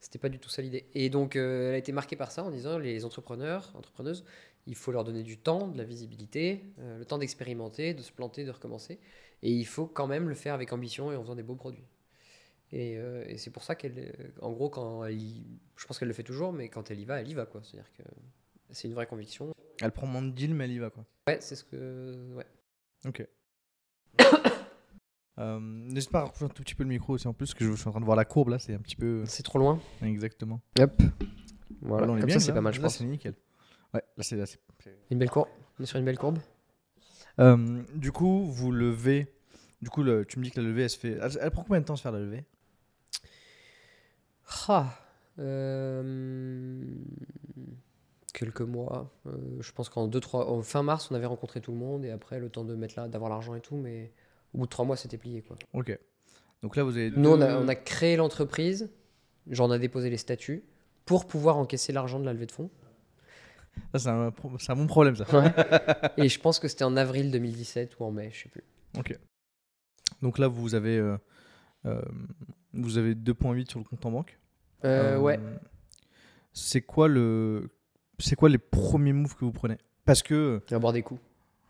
C'était 0.00 0.18
pas 0.18 0.28
du 0.28 0.38
tout 0.38 0.48
ça 0.48 0.62
l'idée. 0.62 0.86
Et 0.94 1.10
donc, 1.10 1.34
euh, 1.36 1.68
elle 1.70 1.74
a 1.74 1.78
été 1.78 1.92
marquée 1.92 2.16
par 2.16 2.30
ça 2.30 2.44
en 2.44 2.50
disant 2.50 2.78
les 2.78 3.04
entrepreneurs, 3.04 3.72
entrepreneuses, 3.74 4.24
il 4.66 4.74
faut 4.74 4.92
leur 4.92 5.02
donner 5.04 5.22
du 5.22 5.38
temps, 5.38 5.66
de 5.68 5.76
la 5.78 5.84
visibilité, 5.84 6.62
euh, 6.78 6.98
le 6.98 7.04
temps 7.04 7.18
d'expérimenter, 7.18 7.94
de 7.94 8.02
se 8.02 8.12
planter, 8.12 8.44
de 8.44 8.50
recommencer. 8.50 8.98
Et 9.42 9.50
il 9.52 9.64
faut 9.66 9.86
quand 9.86 10.06
même 10.06 10.28
le 10.28 10.34
faire 10.34 10.54
avec 10.54 10.72
ambition 10.72 11.10
et 11.12 11.16
en 11.16 11.22
faisant 11.22 11.34
des 11.36 11.42
beaux 11.42 11.54
produits. 11.56 11.84
Et, 12.70 12.96
euh, 12.98 13.24
et 13.26 13.38
c'est 13.38 13.50
pour 13.50 13.64
ça 13.64 13.74
qu'elle, 13.74 14.32
en 14.42 14.52
gros, 14.52 14.68
quand 14.68 15.04
elle 15.04 15.20
y- 15.20 15.46
je 15.76 15.86
pense 15.86 15.98
qu'elle 15.98 16.08
le 16.08 16.14
fait 16.14 16.22
toujours, 16.22 16.52
mais 16.52 16.68
quand 16.68 16.90
elle 16.90 17.00
y 17.00 17.04
va, 17.04 17.20
elle 17.20 17.28
y 17.28 17.34
va, 17.34 17.46
quoi. 17.46 17.62
C'est-à-dire 17.64 17.90
que 17.94 18.02
c'est 18.70 18.88
une 18.88 18.94
vraie 18.94 19.06
conviction. 19.06 19.52
Elle 19.80 19.92
prend 19.92 20.06
moins 20.06 20.22
de 20.22 20.30
deal, 20.30 20.54
mais 20.54 20.64
elle 20.64 20.72
y 20.72 20.78
va 20.78 20.90
quoi. 20.90 21.04
Ouais, 21.28 21.38
c'est 21.40 21.56
ce 21.56 21.64
que, 21.64 22.34
ouais. 22.34 22.46
Ok. 23.06 23.26
Euh, 25.38 25.58
N'hésite 25.60 26.10
pas 26.10 26.18
à 26.18 26.22
rapprocher 26.22 26.44
un 26.46 26.48
tout 26.48 26.62
petit 26.62 26.74
peu 26.74 26.82
le 26.82 26.88
micro 26.88 27.12
aussi 27.14 27.28
en 27.28 27.32
plus, 27.32 27.46
parce 27.46 27.54
que 27.54 27.64
je 27.64 27.74
suis 27.74 27.88
en 27.88 27.92
train 27.92 28.00
de 28.00 28.04
voir 28.04 28.16
la 28.16 28.24
courbe 28.24 28.48
là, 28.48 28.58
c'est 28.58 28.74
un 28.74 28.78
petit 28.80 28.96
peu. 28.96 29.24
C'est 29.26 29.42
trop 29.44 29.58
loin. 29.58 29.78
Exactement. 30.02 30.60
Hop. 30.80 30.92
Voilà, 31.80 32.06
Voilà. 32.06 32.12
on 32.12 32.16
est 32.16 32.20
Comme 32.20 32.26
bien, 32.26 32.38
ça, 32.38 32.46
c'est 32.46 32.48
là. 32.50 32.54
pas 32.56 32.60
mal, 32.60 32.72
je 32.74 32.80
Là, 32.80 32.84
pense. 32.86 32.96
c'est 32.98 33.04
nickel. 33.04 33.34
Ouais, 33.94 34.02
là 34.16 34.22
c'est. 34.24 34.36
là, 34.36 34.44
Une 35.10 35.18
belle 35.18 35.30
courbe. 35.30 35.48
On 35.78 35.82
est 35.82 35.86
sur 35.86 35.98
une 35.98 36.04
belle 36.04 36.18
courbe. 36.18 36.38
Euh, 37.38 37.82
du 37.94 38.10
coup, 38.10 38.46
vous 38.46 38.72
levez. 38.72 39.32
Du 39.80 39.90
coup, 39.90 40.02
le- 40.02 40.24
tu 40.26 40.40
me 40.40 40.44
dis 40.44 40.50
que 40.50 40.60
la 40.60 40.66
levée, 40.66 40.82
elle 40.82 40.90
se 40.90 40.98
fait. 40.98 41.12
Elle, 41.22 41.30
elle 41.40 41.50
prend 41.52 41.62
combien 41.62 41.80
de 41.80 41.84
temps 41.86 41.94
à 41.94 41.96
se 41.96 42.02
faire 42.02 42.10
la 42.12 42.18
levée? 42.18 42.44
Ah. 44.68 44.92
Euh, 45.38 46.82
quelques 48.34 48.60
mois. 48.62 49.10
Euh, 49.26 49.30
je 49.60 49.70
pense 49.72 49.88
qu'en 49.88 50.08
deux, 50.08 50.20
trois, 50.20 50.50
en 50.50 50.62
fin 50.62 50.82
mars, 50.82 51.10
on 51.10 51.14
avait 51.14 51.26
rencontré 51.26 51.60
tout 51.60 51.70
le 51.72 51.78
monde 51.78 52.04
et 52.04 52.10
après 52.10 52.40
le 52.40 52.48
temps 52.50 52.64
de 52.64 52.74
mettre 52.74 52.94
là, 52.98 53.08
d'avoir 53.08 53.30
l'argent 53.30 53.54
et 53.54 53.60
tout, 53.60 53.76
mais 53.76 54.12
au 54.54 54.58
bout 54.58 54.64
de 54.64 54.70
trois 54.70 54.84
mois, 54.84 54.96
c'était 54.96 55.18
plié 55.18 55.42
quoi. 55.42 55.56
Ok. 55.72 55.98
Donc 56.62 56.76
là, 56.76 56.82
vous 56.82 56.96
avez. 56.96 57.10
Nous, 57.10 57.30
on 57.30 57.40
a, 57.40 57.56
on 57.56 57.68
a 57.68 57.74
créé 57.74 58.16
l'entreprise, 58.16 58.90
j'en 59.48 59.72
ai 59.72 59.78
déposé 59.78 60.10
les 60.10 60.16
statuts 60.16 60.64
pour 61.04 61.26
pouvoir 61.26 61.56
encaisser 61.56 61.92
l'argent 61.92 62.18
de 62.20 62.24
la 62.24 62.32
levée 62.32 62.46
de 62.46 62.52
fonds. 62.52 62.70
Ça, 63.94 63.98
c'est 64.58 64.70
un, 64.70 64.76
bon 64.76 64.86
problème, 64.86 65.16
ça. 65.16 65.24
et 66.16 66.28
je 66.28 66.40
pense 66.40 66.58
que 66.58 66.68
c'était 66.68 66.84
en 66.84 66.96
avril 66.96 67.30
2017 67.30 67.98
ou 67.98 68.04
en 68.04 68.10
mai, 68.10 68.30
je 68.32 68.42
sais 68.42 68.48
plus. 68.48 68.64
Donc 70.20 70.38
là, 70.38 70.48
vous 70.48 70.74
avez, 70.74 70.98
euh, 70.98 71.16
euh, 71.86 72.02
vous 72.72 72.98
avez 72.98 73.14
2,8 73.14 73.70
sur 73.70 73.78
le 73.78 73.84
compte 73.84 74.04
en 74.04 74.10
banque. 74.10 74.38
Euh, 74.84 75.14
Euh, 75.14 75.18
ouais. 75.18 75.38
C'est 76.52 76.82
quoi 76.82 77.08
le, 77.08 77.70
c'est 78.18 78.36
quoi 78.36 78.48
les 78.48 78.58
premiers 78.58 79.12
moves 79.12 79.36
que 79.36 79.44
vous 79.44 79.52
prenez? 79.52 79.78
Parce 80.04 80.22
que, 80.22 80.60
boire 80.72 80.92
des 80.92 81.02
coups. 81.02 81.20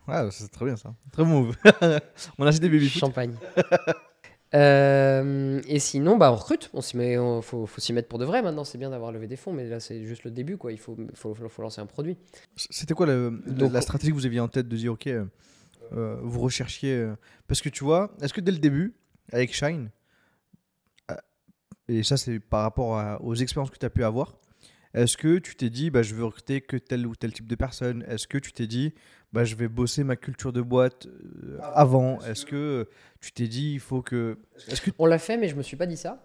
Ah, 0.08 0.28
c'est 0.30 0.48
très 0.50 0.64
bien 0.64 0.76
ça, 0.76 0.94
très 1.12 1.22
bon 1.24 1.42
move. 1.44 1.56
on 2.38 2.44
a 2.44 2.48
acheté 2.48 2.68
des 2.68 2.70
baby. 2.70 2.88
Champagne. 2.88 3.34
Euh, 4.54 5.60
et 5.68 5.78
sinon, 5.78 6.16
bah, 6.16 6.32
on 6.32 6.36
recrute. 6.36 6.70
On 6.72 6.80
s'y 6.80 6.96
met, 6.96 7.18
on- 7.18 7.42
faut, 7.42 7.66
faut 7.66 7.82
s'y 7.82 7.92
mettre 7.92 8.08
pour 8.08 8.18
de 8.18 8.24
vrai 8.24 8.40
maintenant. 8.40 8.64
C'est 8.64 8.78
bien 8.78 8.88
d'avoir 8.88 9.12
levé 9.12 9.26
des 9.26 9.36
fonds, 9.36 9.52
mais 9.52 9.68
là, 9.68 9.78
c'est 9.78 10.06
juste 10.06 10.24
le 10.24 10.30
début. 10.30 10.56
Quoi. 10.56 10.72
Il 10.72 10.78
faut, 10.78 10.96
faut, 11.12 11.34
faut- 11.34 11.48
faut 11.50 11.60
lancer 11.60 11.82
un 11.82 11.86
produit. 11.86 12.16
C'était 12.56 12.94
quoi 12.94 13.04
le- 13.04 13.42
le- 13.44 13.52
Donc- 13.52 13.72
la 13.74 13.82
stratégie 13.82 14.10
que 14.10 14.16
vous 14.16 14.24
aviez 14.24 14.40
en 14.40 14.48
tête 14.48 14.66
de 14.66 14.74
dire, 14.74 14.92
ok, 14.94 15.06
euh, 15.08 15.26
euh, 15.92 16.16
vous 16.22 16.40
recherchiez, 16.40 17.12
parce 17.46 17.60
que 17.60 17.68
tu 17.68 17.84
vois, 17.84 18.10
est-ce 18.22 18.32
que 18.32 18.40
dès 18.40 18.52
le 18.52 18.58
début, 18.58 18.94
avec 19.32 19.54
Shine, 19.54 19.90
et 21.88 22.02
ça 22.02 22.16
c'est 22.16 22.38
par 22.40 22.62
rapport 22.62 22.98
à- 22.98 23.20
aux 23.22 23.34
expériences 23.34 23.70
que 23.70 23.78
tu 23.78 23.86
as 23.86 23.90
pu 23.90 24.04
avoir, 24.04 24.34
est-ce 24.94 25.16
que 25.16 25.38
tu 25.38 25.56
t'es 25.56 25.70
dit, 25.70 25.90
bah, 25.90 26.02
je 26.02 26.14
veux 26.14 26.24
recruter 26.24 26.60
que 26.62 26.76
tel 26.76 27.06
ou 27.06 27.14
tel 27.14 27.32
type 27.32 27.46
de 27.46 27.54
personne? 27.54 28.04
Est-ce 28.08 28.26
que 28.26 28.38
tu 28.38 28.52
t'es 28.52 28.66
dit, 28.66 28.94
bah, 29.32 29.44
je 29.44 29.54
vais 29.56 29.68
bosser 29.68 30.04
ma 30.04 30.16
culture 30.16 30.52
de 30.52 30.60
boîte 30.62 31.06
euh, 31.06 31.58
avant 31.74 32.20
Est-ce 32.22 32.46
que 32.46 32.88
tu 33.20 33.32
t'es 33.32 33.48
dit, 33.48 33.72
il 33.74 33.80
faut 33.80 34.02
que... 34.02 34.38
Est-ce 34.68 34.80
que 34.80 34.90
On 34.98 35.06
l'a 35.06 35.18
fait, 35.18 35.36
mais 35.36 35.48
je 35.48 35.56
me 35.56 35.62
suis 35.62 35.76
pas 35.76 35.86
dit 35.86 35.96
ça. 35.96 36.24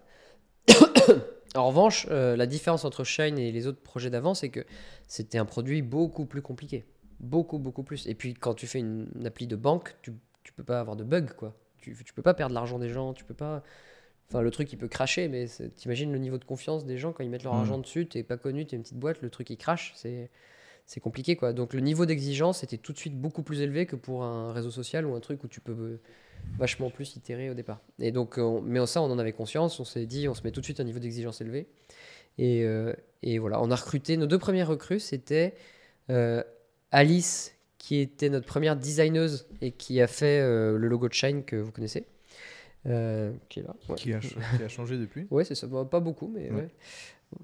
en 1.54 1.68
revanche, 1.68 2.06
euh, 2.10 2.36
la 2.36 2.46
différence 2.46 2.84
entre 2.84 3.04
Shine 3.04 3.38
et 3.38 3.52
les 3.52 3.66
autres 3.66 3.80
projets 3.82 4.10
d'avant, 4.10 4.34
c'est 4.34 4.48
que 4.48 4.64
c'était 5.06 5.38
un 5.38 5.44
produit 5.44 5.82
beaucoup 5.82 6.24
plus 6.26 6.42
compliqué. 6.42 6.84
Beaucoup, 7.20 7.58
beaucoup 7.58 7.82
plus. 7.82 8.06
Et 8.06 8.14
puis, 8.14 8.34
quand 8.34 8.54
tu 8.54 8.66
fais 8.66 8.78
une, 8.80 9.08
une 9.14 9.26
appli 9.26 9.46
de 9.46 9.56
banque, 9.56 9.94
tu, 10.02 10.12
tu 10.42 10.52
peux 10.52 10.64
pas 10.64 10.80
avoir 10.80 10.96
de 10.96 11.04
bug, 11.04 11.32
quoi. 11.34 11.54
Tu, 11.78 11.96
tu 12.04 12.12
peux 12.14 12.22
pas 12.22 12.34
perdre 12.34 12.54
l'argent 12.54 12.78
des 12.78 12.88
gens, 12.88 13.12
tu 13.12 13.24
peux 13.24 13.34
pas. 13.34 13.62
Enfin, 14.28 14.40
le 14.40 14.50
truc, 14.50 14.72
il 14.72 14.76
peut 14.76 14.88
cracher, 14.88 15.28
mais 15.28 15.46
t'imagines 15.76 16.10
le 16.10 16.18
niveau 16.18 16.38
de 16.38 16.44
confiance 16.44 16.86
des 16.86 16.96
gens 16.96 17.12
quand 17.12 17.22
ils 17.22 17.28
mettent 17.30 17.44
leur 17.44 17.52
Mhm. 17.54 17.60
argent 17.60 17.78
dessus, 17.78 18.06
t'es 18.06 18.22
pas 18.22 18.38
connu, 18.38 18.66
t'es 18.66 18.76
une 18.76 18.82
petite 18.82 18.98
boîte, 18.98 19.20
le 19.20 19.28
truc, 19.30 19.50
il 19.50 19.56
crache, 19.58 19.92
c'est. 19.94 20.30
C'est 20.86 21.00
compliqué 21.00 21.34
quoi. 21.36 21.52
Donc 21.52 21.72
le 21.72 21.80
niveau 21.80 22.04
d'exigence 22.06 22.62
était 22.62 22.76
tout 22.76 22.92
de 22.92 22.98
suite 22.98 23.18
beaucoup 23.18 23.42
plus 23.42 23.60
élevé 23.62 23.86
que 23.86 23.96
pour 23.96 24.22
un 24.24 24.52
réseau 24.52 24.70
social 24.70 25.06
ou 25.06 25.14
un 25.14 25.20
truc 25.20 25.42
où 25.42 25.48
tu 25.48 25.60
peux 25.60 25.72
euh, 25.72 26.00
vachement 26.58 26.90
plus 26.90 27.16
itérer 27.16 27.48
au 27.50 27.54
départ. 27.54 27.80
Et 27.98 28.12
donc, 28.12 28.34
on- 28.36 28.60
mais 28.60 28.84
ça, 28.86 29.00
on 29.00 29.10
en 29.10 29.18
avait 29.18 29.32
conscience. 29.32 29.80
On 29.80 29.84
s'est 29.84 30.04
dit, 30.06 30.28
on 30.28 30.34
se 30.34 30.42
met 30.42 30.50
tout 30.50 30.60
de 30.60 30.64
suite 30.66 30.80
à 30.80 30.82
un 30.82 30.86
niveau 30.86 30.98
d'exigence 30.98 31.40
élevé. 31.40 31.66
Et, 32.36 32.64
euh, 32.64 32.92
et 33.22 33.38
voilà, 33.38 33.62
on 33.62 33.70
a 33.70 33.76
recruté 33.76 34.16
nos 34.18 34.26
deux 34.26 34.38
premières 34.38 34.68
recrues. 34.68 35.00
C'était 35.00 35.54
euh, 36.10 36.42
Alice, 36.90 37.54
qui 37.78 37.96
était 38.00 38.28
notre 38.28 38.46
première 38.46 38.76
designeuse 38.76 39.46
et 39.62 39.70
qui 39.72 40.00
a 40.02 40.06
fait 40.06 40.40
euh, 40.40 40.76
le 40.76 40.86
logo 40.88 41.08
de 41.08 41.14
Shine 41.14 41.44
que 41.44 41.56
vous 41.56 41.72
connaissez, 41.72 42.04
euh, 42.86 43.32
qui 43.48 43.60
est 43.60 43.62
là. 43.62 43.74
Ouais, 43.88 43.94
qui 43.96 44.12
a, 44.12 44.18
qui 44.20 44.62
a 44.62 44.68
changé 44.68 44.98
depuis 44.98 45.26
Ouais, 45.30 45.44
c'est 45.44 45.54
ça. 45.54 45.66
Pas 45.90 46.00
beaucoup, 46.00 46.28
mais 46.28 46.50
Ouais. 46.50 46.56
ouais. 46.56 46.68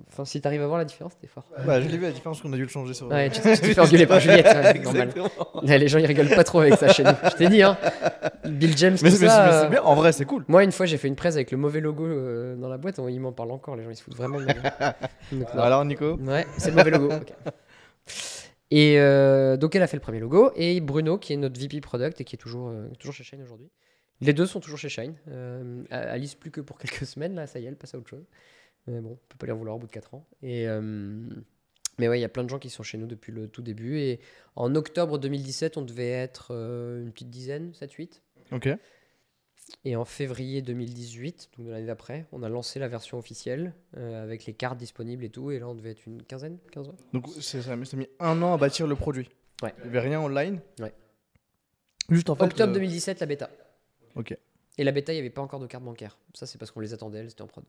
Enfin, 0.08 0.24
si 0.24 0.40
t'arrives 0.40 0.62
à 0.62 0.66
voir 0.66 0.78
la 0.78 0.84
différence, 0.84 1.16
t'es 1.18 1.26
fort. 1.26 1.44
bah, 1.66 1.80
Je 1.80 1.88
l'ai 1.88 1.96
vu 1.96 2.02
la 2.04 2.10
différence 2.12 2.40
qu'on 2.42 2.52
a 2.52 2.56
dû 2.56 2.62
le 2.62 2.68
changer 2.68 2.94
sur... 2.94 3.06
Ouais, 3.08 3.30
tu 3.30 3.40
tu 3.40 3.48
t'es 3.48 3.56
fait 3.56 3.80
engueuler 3.80 4.06
par 4.06 4.20
Juliette, 4.20 4.46
ouais, 4.46 4.78
normal. 4.82 5.12
Là, 5.62 5.78
les 5.78 5.88
gens 5.88 5.98
ils 5.98 6.06
rigolent 6.06 6.28
pas 6.34 6.44
trop 6.44 6.60
avec 6.60 6.74
ça 6.74 6.92
chez 6.92 7.04
nous. 7.04 7.10
Je 7.30 7.36
t'ai 7.36 7.48
dit, 7.48 7.62
hein. 7.62 7.76
Bill 8.44 8.76
James, 8.76 8.96
Mais, 9.02 9.10
tout 9.10 9.16
c'est- 9.16 9.22
mais 9.24 9.28
ça, 9.28 9.46
mais 9.46 9.52
euh, 9.54 9.62
c'est 9.62 9.70
bien, 9.70 9.82
en 9.82 9.94
vrai 9.94 10.12
c'est 10.12 10.24
cool. 10.24 10.44
Moi, 10.48 10.64
une 10.64 10.72
fois, 10.72 10.86
j'ai 10.86 10.96
fait 10.98 11.08
une 11.08 11.16
presse 11.16 11.34
avec 11.34 11.50
le 11.50 11.58
mauvais 11.58 11.80
logo 11.80 12.04
euh, 12.06 12.56
dans 12.56 12.68
la 12.68 12.78
boîte. 12.78 12.98
on- 12.98 13.08
Ils 13.08 13.20
m'en 13.20 13.32
parlent 13.32 13.52
encore. 13.52 13.76
Les 13.76 13.84
gens, 13.84 13.90
ils 13.90 13.96
se 13.96 14.02
foutent 14.02 14.16
vraiment 14.16 14.40
de. 14.40 14.46
Donc. 15.32 15.48
Alors 15.54 15.84
Nico 15.84 16.16
Ouais, 16.16 16.46
c'est 16.58 16.70
le 16.70 16.76
mauvais 16.76 16.90
logo. 16.90 17.08
Et 18.72 19.00
euh, 19.00 19.56
donc, 19.56 19.74
elle 19.74 19.82
a 19.82 19.86
fait 19.86 19.96
le 19.96 20.00
premier 20.02 20.20
logo. 20.20 20.52
Et 20.54 20.80
Bruno, 20.80 21.18
qui 21.18 21.32
est 21.32 21.36
notre 21.36 21.58
VP 21.60 21.80
Product 21.80 22.20
et 22.20 22.24
qui 22.24 22.36
est 22.36 22.38
toujours, 22.38 22.68
euh, 22.68 22.88
toujours 22.98 23.14
chez 23.14 23.24
Shine 23.24 23.42
aujourd'hui. 23.42 23.68
Les 24.20 24.32
deux 24.32 24.46
sont 24.46 24.60
toujours 24.60 24.78
chez 24.78 24.88
Shine. 24.88 25.14
Alice, 25.90 26.34
plus 26.34 26.50
que 26.50 26.60
pour 26.60 26.78
quelques 26.78 27.04
semaines. 27.06 27.34
Là, 27.34 27.46
ça 27.46 27.58
y 27.58 27.64
est, 27.64 27.68
elle 27.68 27.76
passe 27.76 27.94
à 27.94 27.98
autre 27.98 28.08
chose. 28.08 28.24
Mais 28.86 29.00
bon, 29.00 29.10
on 29.12 29.16
peut 29.28 29.36
pas 29.38 29.46
les 29.46 29.52
en 29.52 29.56
vouloir 29.56 29.76
au 29.76 29.78
bout 29.78 29.86
de 29.86 29.92
4 29.92 30.14
ans. 30.14 30.26
Et, 30.42 30.66
euh, 30.68 30.80
mais 31.98 32.08
ouais, 32.08 32.18
il 32.18 32.22
y 32.22 32.24
a 32.24 32.28
plein 32.28 32.44
de 32.44 32.48
gens 32.48 32.58
qui 32.58 32.70
sont 32.70 32.82
chez 32.82 32.98
nous 32.98 33.06
depuis 33.06 33.30
le 33.32 33.46
tout 33.48 33.62
début. 33.62 33.98
Et 33.98 34.20
en 34.56 34.74
octobre 34.74 35.18
2017, 35.18 35.76
on 35.76 35.82
devait 35.82 36.08
être 36.10 36.48
euh, 36.52 37.02
une 37.02 37.12
petite 37.12 37.30
dizaine, 37.30 37.72
7-8. 37.72 38.20
Ok. 38.52 38.68
Et 39.84 39.94
en 39.94 40.04
février 40.04 40.62
2018, 40.62 41.50
donc 41.56 41.66
de 41.66 41.70
l'année 41.70 41.86
d'après, 41.86 42.26
on 42.32 42.42
a 42.42 42.48
lancé 42.48 42.80
la 42.80 42.88
version 42.88 43.18
officielle 43.18 43.72
euh, 43.96 44.22
avec 44.22 44.44
les 44.46 44.54
cartes 44.54 44.78
disponibles 44.78 45.22
et 45.24 45.30
tout. 45.30 45.50
Et 45.52 45.58
là, 45.60 45.68
on 45.68 45.74
devait 45.74 45.90
être 45.90 46.06
une 46.06 46.22
quinzaine, 46.24 46.58
15 46.72 46.88
ans. 46.88 46.96
Donc 47.12 47.28
c'est- 47.40 47.62
ça, 47.62 47.72
a 47.72 47.76
mis- 47.76 47.86
ça 47.86 47.96
a 47.96 48.00
mis 48.00 48.08
un 48.18 48.42
an 48.42 48.54
à 48.54 48.56
bâtir 48.56 48.86
le 48.88 48.96
produit. 48.96 49.28
Ouais. 49.62 49.72
Il 49.78 49.82
n'y 49.82 49.88
avait 49.90 50.00
rien 50.08 50.20
online. 50.20 50.60
Ouais. 50.80 50.92
Juste 52.08 52.30
en 52.30 52.34
fait. 52.34 52.44
Octobre 52.44 52.70
euh, 52.72 52.74
2017, 52.74 53.20
la 53.20 53.26
bêta. 53.26 53.50
Ok. 54.16 54.36
Et 54.78 54.82
la 54.84 54.90
bêta, 54.92 55.12
il 55.12 55.16
n'y 55.16 55.20
avait 55.20 55.30
pas 55.30 55.42
encore 55.42 55.60
de 55.60 55.66
carte 55.66 55.84
bancaire. 55.84 56.18
Ça, 56.34 56.46
c'est 56.46 56.58
parce 56.58 56.70
qu'on 56.72 56.80
les 56.80 56.92
attendait, 56.94 57.18
elles 57.18 57.30
étaient 57.30 57.42
en 57.42 57.46
prod. 57.46 57.64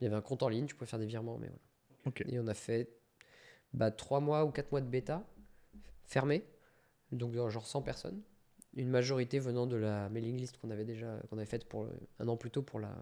Il 0.00 0.04
y 0.04 0.06
avait 0.06 0.16
un 0.16 0.22
compte 0.22 0.42
en 0.42 0.48
ligne, 0.48 0.66
tu 0.66 0.74
pouvais 0.74 0.88
faire 0.88 0.98
des 0.98 1.06
virements, 1.06 1.38
mais 1.38 1.48
voilà. 1.48 2.32
Et 2.32 2.38
on 2.38 2.46
a 2.46 2.54
fait 2.54 2.88
bah, 3.72 3.90
3 3.90 4.20
mois 4.20 4.44
ou 4.44 4.50
4 4.50 4.70
mois 4.70 4.80
de 4.80 4.88
bêta 4.88 5.24
fermé, 6.04 6.44
donc 7.12 7.34
genre 7.34 7.66
100 7.66 7.82
personnes. 7.82 8.22
Une 8.74 8.90
majorité 8.90 9.38
venant 9.38 9.66
de 9.66 9.76
la 9.76 10.08
mailing 10.10 10.36
list 10.36 10.58
qu'on 10.58 10.70
avait 10.70 10.84
déjà 10.84 11.18
qu'on 11.28 11.38
avait 11.38 11.46
faite 11.46 11.66
pour 11.66 11.88
un 12.18 12.28
an 12.28 12.36
plus 12.36 12.50
tôt 12.50 12.62
pour 12.62 12.78
la 12.78 12.94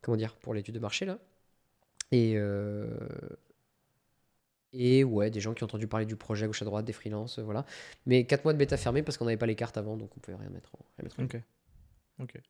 comment 0.00 0.16
dire 0.16 0.34
pour 0.36 0.54
l'étude 0.54 0.74
de 0.74 0.80
marché 0.80 1.04
là. 1.04 1.18
Et 2.10 2.34
euh, 2.36 2.88
et 4.72 5.04
ouais, 5.04 5.30
des 5.30 5.40
gens 5.40 5.54
qui 5.54 5.62
ont 5.62 5.66
entendu 5.66 5.86
parler 5.86 6.06
du 6.06 6.16
projet 6.16 6.44
à 6.44 6.46
gauche 6.48 6.62
à 6.62 6.64
droite, 6.64 6.84
des 6.84 6.92
freelances, 6.92 7.38
voilà. 7.38 7.64
Mais 8.04 8.24
4 8.24 8.44
mois 8.44 8.52
de 8.52 8.58
bêta 8.58 8.76
fermé 8.76 9.02
parce 9.02 9.16
qu'on 9.16 9.24
n'avait 9.24 9.36
pas 9.36 9.46
les 9.46 9.54
cartes 9.54 9.76
avant, 9.76 9.96
donc 9.96 10.16
on 10.16 10.20
pouvait 10.20 10.36
rien 10.36 10.50
mettre 10.50 10.74
en, 10.74 10.78
rien 10.98 11.04
mettre 11.04 11.20
en 11.20 11.24
Ok. 11.24 11.40
Ok. 12.18 12.40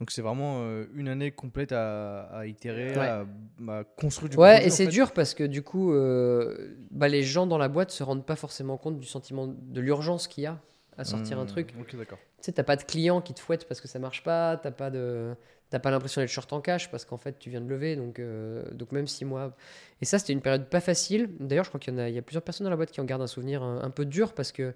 Donc 0.00 0.10
c'est 0.10 0.22
vraiment 0.22 0.58
euh, 0.62 0.86
une 0.94 1.08
année 1.08 1.30
complète 1.30 1.72
à, 1.72 2.22
à 2.24 2.46
itérer, 2.46 2.96
Ouais. 2.96 3.08
à, 3.08 3.26
à 3.68 3.84
construire 3.84 4.30
du 4.30 4.38
Ouais, 4.38 4.38
projet, 4.38 4.66
et 4.66 4.70
c'est 4.70 4.88
dur 4.88 5.12
parce 5.12 5.32
que 5.34 5.44
du 5.44 5.62
coup, 5.62 5.92
euh, 5.92 6.74
bah, 6.90 7.06
les 7.08 7.22
gens 7.22 7.46
dans 7.46 7.58
la 7.58 7.68
boîte 7.68 7.90
se 7.92 8.02
rendent 8.02 8.26
pas 8.26 8.34
forcément 8.36 8.76
compte 8.76 8.98
du 8.98 9.06
sentiment 9.06 9.46
de 9.46 9.80
l'urgence 9.80 10.26
qu'il 10.26 10.44
y 10.44 10.46
a 10.46 10.60
à 10.98 11.04
sortir 11.04 11.38
un 11.38 11.44
Hmm, 11.44 11.46
truc. 11.46 11.74
Ok, 11.80 11.94
d'accord. 11.96 12.18
Tu 12.40 12.46
sais, 12.46 12.52
t'as 12.52 12.64
pas 12.64 12.76
de 12.76 12.82
client 12.84 13.20
qui 13.20 13.34
te 13.34 13.40
fouette 13.40 13.66
parce 13.68 13.80
que 13.80 13.88
ça 13.88 13.98
marche 14.00 14.24
pas, 14.24 14.56
t'as 14.56 14.72
pas 14.72 14.90
de, 14.90 15.34
t'as 15.70 15.78
pas 15.78 15.90
l'impression 15.92 16.20
d'être 16.20 16.30
short 16.30 16.52
en 16.52 16.60
cash 16.60 16.90
parce 16.90 17.04
qu'en 17.04 17.16
fait 17.18 17.38
tu 17.38 17.50
viens 17.50 17.60
de 17.60 17.68
lever, 17.68 17.96
donc 17.96 18.18
euh, 18.18 18.64
donc 18.72 18.92
même 18.92 19.06
six 19.06 19.24
mois. 19.24 19.56
Et 20.02 20.04
ça, 20.04 20.18
c'était 20.18 20.32
une 20.34 20.42
période 20.42 20.68
pas 20.68 20.80
facile. 20.80 21.30
D'ailleurs, 21.40 21.64
je 21.64 21.70
crois 21.70 21.80
qu'il 21.80 21.92
y 21.94 21.96
en 21.96 22.00
a, 22.00 22.08
il 22.08 22.14
y 22.14 22.18
a 22.18 22.22
plusieurs 22.22 22.44
personnes 22.44 22.64
dans 22.64 22.70
la 22.70 22.76
boîte 22.76 22.90
qui 22.92 23.00
en 23.00 23.04
gardent 23.04 23.22
un 23.22 23.26
souvenir 23.28 23.62
un, 23.62 23.82
un 23.82 23.90
peu 23.90 24.04
dur 24.04 24.34
parce 24.34 24.52
que 24.52 24.74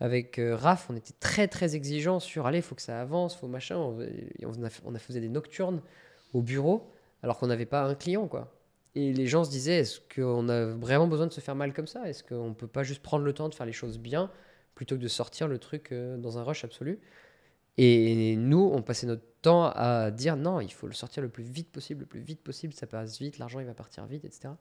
avec 0.00 0.38
euh, 0.38 0.56
Raph, 0.56 0.88
on 0.90 0.96
était 0.96 1.14
très 1.20 1.48
très 1.48 1.76
exigeants 1.76 2.20
sur 2.20 2.46
allez, 2.46 2.60
faut 2.62 2.74
que 2.74 2.82
ça 2.82 3.00
avance, 3.00 3.36
faut 3.36 3.48
machin. 3.48 3.76
On, 3.76 3.98
on 4.44 4.64
a, 4.64 4.68
on 4.84 4.94
a 4.94 4.98
faisait 4.98 5.20
des 5.20 5.28
nocturnes 5.28 5.80
au 6.32 6.42
bureau 6.42 6.90
alors 7.22 7.38
qu'on 7.38 7.46
n'avait 7.46 7.66
pas 7.66 7.84
un 7.84 7.94
client 7.94 8.26
quoi. 8.28 8.54
Et 8.96 9.12
les 9.12 9.26
gens 9.26 9.44
se 9.44 9.50
disaient, 9.50 9.78
est-ce 9.78 10.00
qu'on 10.14 10.48
a 10.48 10.66
vraiment 10.66 11.08
besoin 11.08 11.26
de 11.26 11.32
se 11.32 11.40
faire 11.40 11.56
mal 11.56 11.72
comme 11.72 11.88
ça? 11.88 12.08
Est-ce 12.08 12.22
qu'on 12.22 12.54
peut 12.54 12.68
pas 12.68 12.84
juste 12.84 13.02
prendre 13.02 13.24
le 13.24 13.32
temps 13.32 13.48
de 13.48 13.54
faire 13.54 13.66
les 13.66 13.72
choses 13.72 13.98
bien 13.98 14.30
plutôt 14.76 14.96
que 14.96 15.00
de 15.00 15.08
sortir 15.08 15.48
le 15.48 15.58
truc 15.58 15.90
euh, 15.90 16.16
dans 16.16 16.38
un 16.38 16.44
rush 16.44 16.64
absolu? 16.64 17.00
Et 17.76 18.36
nous, 18.36 18.70
on 18.72 18.82
passait 18.82 19.06
notre 19.06 19.24
temps 19.42 19.64
à 19.64 20.12
dire 20.12 20.36
non, 20.36 20.60
il 20.60 20.72
faut 20.72 20.86
le 20.86 20.92
sortir 20.92 21.22
le 21.24 21.28
plus 21.28 21.42
vite 21.42 21.72
possible, 21.72 22.00
le 22.00 22.06
plus 22.06 22.20
vite 22.20 22.40
possible, 22.40 22.72
ça 22.72 22.86
passe 22.86 23.18
vite, 23.18 23.38
l'argent 23.38 23.58
il 23.58 23.66
va 23.66 23.74
partir 23.74 24.06
vite, 24.06 24.24
etc. 24.24 24.54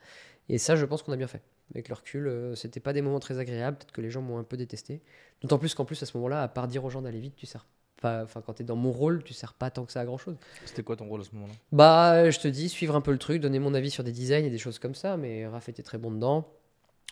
Et 0.49 0.57
ça, 0.57 0.75
je 0.75 0.85
pense 0.85 1.03
qu'on 1.03 1.11
a 1.11 1.15
bien 1.17 1.27
fait. 1.27 1.43
Avec 1.73 1.89
le 1.89 1.95
recul, 1.95 2.27
euh, 2.27 2.55
c'était 2.55 2.79
pas 2.79 2.93
des 2.93 3.01
moments 3.01 3.19
très 3.19 3.39
agréables, 3.39 3.77
peut-être 3.77 3.91
que 3.91 4.01
les 4.01 4.11
gens 4.11 4.21
m'ont 4.21 4.37
un 4.37 4.43
peu 4.43 4.57
détesté. 4.57 5.01
D'autant 5.41 5.57
plus 5.57 5.73
qu'en 5.73 5.85
plus, 5.85 6.01
à 6.03 6.05
ce 6.05 6.15
moment-là, 6.17 6.43
à 6.43 6.47
part 6.47 6.67
dire 6.67 6.85
aux 6.85 6.89
gens 6.89 7.01
d'aller 7.01 7.19
vite, 7.19 7.35
tu 7.35 7.45
sers 7.45 7.65
pas. 8.01 8.23
Enfin, 8.23 8.41
quand 8.45 8.53
t'es 8.53 8.63
dans 8.63 8.75
mon 8.75 8.91
rôle, 8.91 9.23
tu 9.23 9.33
sers 9.33 9.53
pas 9.53 9.71
tant 9.71 9.85
que 9.85 9.91
ça 9.91 10.01
à 10.01 10.05
grand 10.05 10.17
chose. 10.17 10.35
C'était 10.65 10.83
quoi 10.83 10.95
ton 10.95 11.07
rôle 11.07 11.21
à 11.21 11.23
ce 11.23 11.33
moment-là? 11.33 11.53
Bah, 11.71 12.29
je 12.29 12.39
te 12.39 12.47
dis, 12.47 12.69
suivre 12.69 12.95
un 12.95 13.01
peu 13.01 13.11
le 13.11 13.17
truc, 13.17 13.41
donner 13.41 13.59
mon 13.59 13.73
avis 13.73 13.89
sur 13.89 14.03
des 14.03 14.11
designs 14.11 14.45
et 14.45 14.49
des 14.49 14.57
choses 14.57 14.77
comme 14.77 14.93
ça, 14.93 15.17
mais 15.17 15.47
Raph 15.47 15.69
était 15.69 15.83
très 15.83 15.97
bon 15.97 16.11
dedans. 16.11 16.47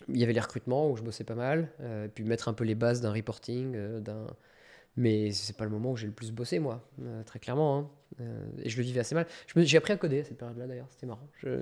Il 0.09 0.17
y 0.17 0.23
avait 0.23 0.33
les 0.33 0.39
recrutements 0.39 0.89
où 0.89 0.95
je 0.95 1.03
bossais 1.03 1.23
pas 1.23 1.35
mal, 1.35 1.71
euh, 1.81 2.07
puis 2.13 2.23
mettre 2.23 2.47
un 2.47 2.53
peu 2.53 2.63
les 2.63 2.75
bases 2.75 3.01
d'un 3.01 3.11
reporting, 3.11 3.73
euh, 3.75 3.99
d'un. 3.99 4.27
Mais 4.97 5.31
c'est 5.31 5.55
pas 5.55 5.63
le 5.63 5.69
moment 5.69 5.91
où 5.91 5.95
j'ai 5.95 6.07
le 6.07 6.13
plus 6.13 6.31
bossé, 6.31 6.59
moi, 6.59 6.85
euh, 7.01 7.23
très 7.23 7.39
clairement. 7.39 7.77
hein. 7.79 7.89
Euh, 8.19 8.45
et 8.61 8.69
je 8.69 8.75
le 8.75 8.83
vivais 8.83 8.99
assez 8.99 9.15
mal. 9.15 9.25
J'ai 9.55 9.77
appris 9.77 9.93
à 9.93 9.97
coder 9.97 10.19
à 10.19 10.23
cette 10.25 10.37
période-là, 10.37 10.67
d'ailleurs, 10.67 10.87
c'était 10.89 11.05
marrant. 11.07 11.27
Je-. 11.41 11.61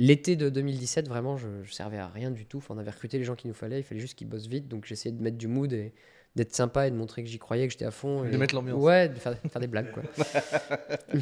L'été 0.00 0.34
de 0.34 0.48
2017, 0.50 1.06
vraiment, 1.08 1.36
je, 1.36 1.46
je 1.62 1.72
servais 1.72 1.98
à 1.98 2.08
rien 2.08 2.32
du 2.32 2.44
tout. 2.44 2.58
Enfin, 2.58 2.74
on 2.74 2.78
avait 2.78 2.90
recruté 2.90 3.18
les 3.18 3.24
gens 3.24 3.36
qu'il 3.36 3.48
nous 3.48 3.54
fallait, 3.54 3.78
il 3.78 3.82
fallait 3.84 4.00
juste 4.00 4.18
qu'ils 4.18 4.28
bossent 4.28 4.48
vite, 4.48 4.66
donc 4.66 4.84
j'essayais 4.84 5.14
de 5.14 5.22
mettre 5.22 5.36
du 5.38 5.46
mood 5.46 5.72
et 5.72 5.92
d'être 6.34 6.52
sympa 6.54 6.88
et 6.88 6.90
de 6.90 6.96
montrer 6.96 7.22
que 7.22 7.28
j'y 7.30 7.38
croyais, 7.38 7.66
que 7.68 7.72
j'étais 7.72 7.84
à 7.84 7.92
fond. 7.92 8.24
De 8.24 8.30
et- 8.32 8.36
mettre 8.36 8.54
l'ambiance. 8.56 8.82
Ouais, 8.82 9.08
de 9.08 9.14
faire, 9.14 9.38
faire 9.38 9.60
des 9.60 9.68
blagues, 9.68 9.92
quoi. 9.92 10.02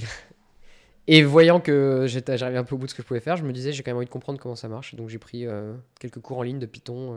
Et 1.07 1.23
voyant 1.23 1.61
que 1.61 2.07
j'arrivais 2.09 2.57
un 2.57 2.65
peu 2.65 2.75
au 2.75 2.79
bout 2.79 2.87
de 2.87 2.91
ce 2.91 2.95
que 2.95 3.03
je 3.03 3.07
pouvais 3.07 3.21
faire, 3.21 3.37
je 3.37 3.45
me 3.45 3.53
disais, 3.53 3.73
j'ai 3.73 3.83
quand 3.83 3.91
même 3.91 3.99
envie 3.99 4.07
de 4.07 4.11
comprendre 4.11 4.41
comment 4.41 4.57
ça 4.57 4.69
marche. 4.69 4.95
Donc 4.95 5.11
j'ai 5.11 5.19
pris 5.19 5.47
euh, 5.47 5.75
quelques 6.01 6.19
cours 6.21 6.39
en 6.39 6.43
ligne 6.43 6.59
de 6.59 6.65
Python. 6.67 7.15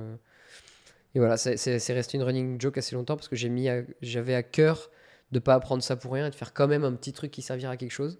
Euh. 1.18 1.20
et 1.20 1.20
voilà, 1.20 1.38
c'est 1.38 1.94
resté 1.94 2.18
une 2.18 2.24
running 2.24 2.60
joke 2.60 2.78
assez 2.78 2.96
longtemps 2.96 3.16
parce 3.16 3.28
que 3.28 3.36
j'ai 3.36 3.50
mis, 3.50 3.68
j'avais 4.02 4.36
à 4.36 4.44
cœur 4.44 4.90
de 5.32 5.40
pas 5.40 5.54
apprendre 5.54 5.84
ça 5.84 5.96
pour 5.96 6.14
rien 6.14 6.28
et 6.28 6.30
de 6.30 6.36
faire 6.36 6.54
quand 6.54 6.68
même 6.68 6.84
un 6.84 6.94
petit 6.94 7.14
truc 7.14 7.32
qui 7.32 7.42
servira 7.42 7.72
à 7.72 7.78
quelque 7.78 7.92
chose. 7.92 8.18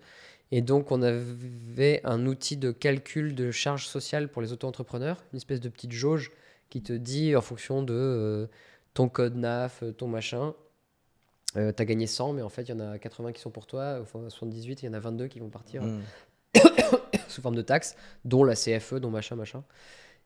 Et 0.52 0.62
donc 0.62 0.92
on 0.92 1.02
avait 1.02 2.02
un 2.04 2.26
outil 2.26 2.58
de 2.58 2.72
calcul 2.72 3.36
de 3.36 3.52
charge 3.52 3.88
sociale 3.88 4.30
pour 4.30 4.42
les 4.42 4.54
auto-entrepreneurs, 4.54 5.18
une 5.34 5.38
espèce 5.38 5.60
de 5.60 5.70
petite 5.70 5.92
jauge 5.92 6.32
qui 6.70 6.82
te 6.82 6.94
dit 6.94 7.36
en 7.36 7.42
fonction 7.42 7.82
de 7.82 7.94
euh, 7.94 8.48
ton 8.94 9.10
code 9.10 9.36
NAF, 9.36 9.84
ton 9.98 10.08
machin, 10.08 10.54
euh, 11.56 11.72
tu 11.76 11.82
as 11.82 11.86
gagné 11.86 12.08
100, 12.08 12.34
mais 12.34 12.42
en 12.42 12.50
fait, 12.50 12.64
il 12.64 12.70
y 12.70 12.74
en 12.74 12.80
a 12.80 12.98
80 12.98 13.32
qui 13.32 13.42
sont 13.42 13.52
pour 13.52 13.66
toi, 13.66 14.00
enfin 14.02 14.20
78, 14.30 14.84
il 14.84 14.86
y 14.86 14.90
en 14.90 14.94
a 14.94 15.00
22 15.00 15.28
qui 15.28 15.40
vont 15.40 15.50
partir 15.50 15.84
hmm. 15.84 16.02
sous 17.28 17.42
forme 17.42 17.56
de 17.56 17.62
taxes, 17.62 17.96
dont 18.26 18.44
la 18.44 18.56
CFE, 18.56 18.96
dont 18.96 19.10
machin, 19.10 19.36
machin. 19.36 19.64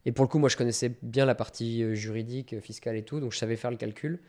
Et 0.05 0.11
pour 0.11 0.25
le 0.25 0.29
coup, 0.29 0.39
moi, 0.39 0.49
je 0.49 0.57
connaissais 0.57 0.93
bien 1.01 1.25
la 1.25 1.35
partie 1.35 1.83
euh, 1.83 1.93
juridique, 1.93 2.59
fiscale 2.59 2.95
et 2.95 3.03
tout, 3.03 3.19
donc 3.19 3.31
je 3.33 3.37
savais 3.37 3.55
faire 3.55 3.71
le 3.71 3.77
calcul. 3.77 4.19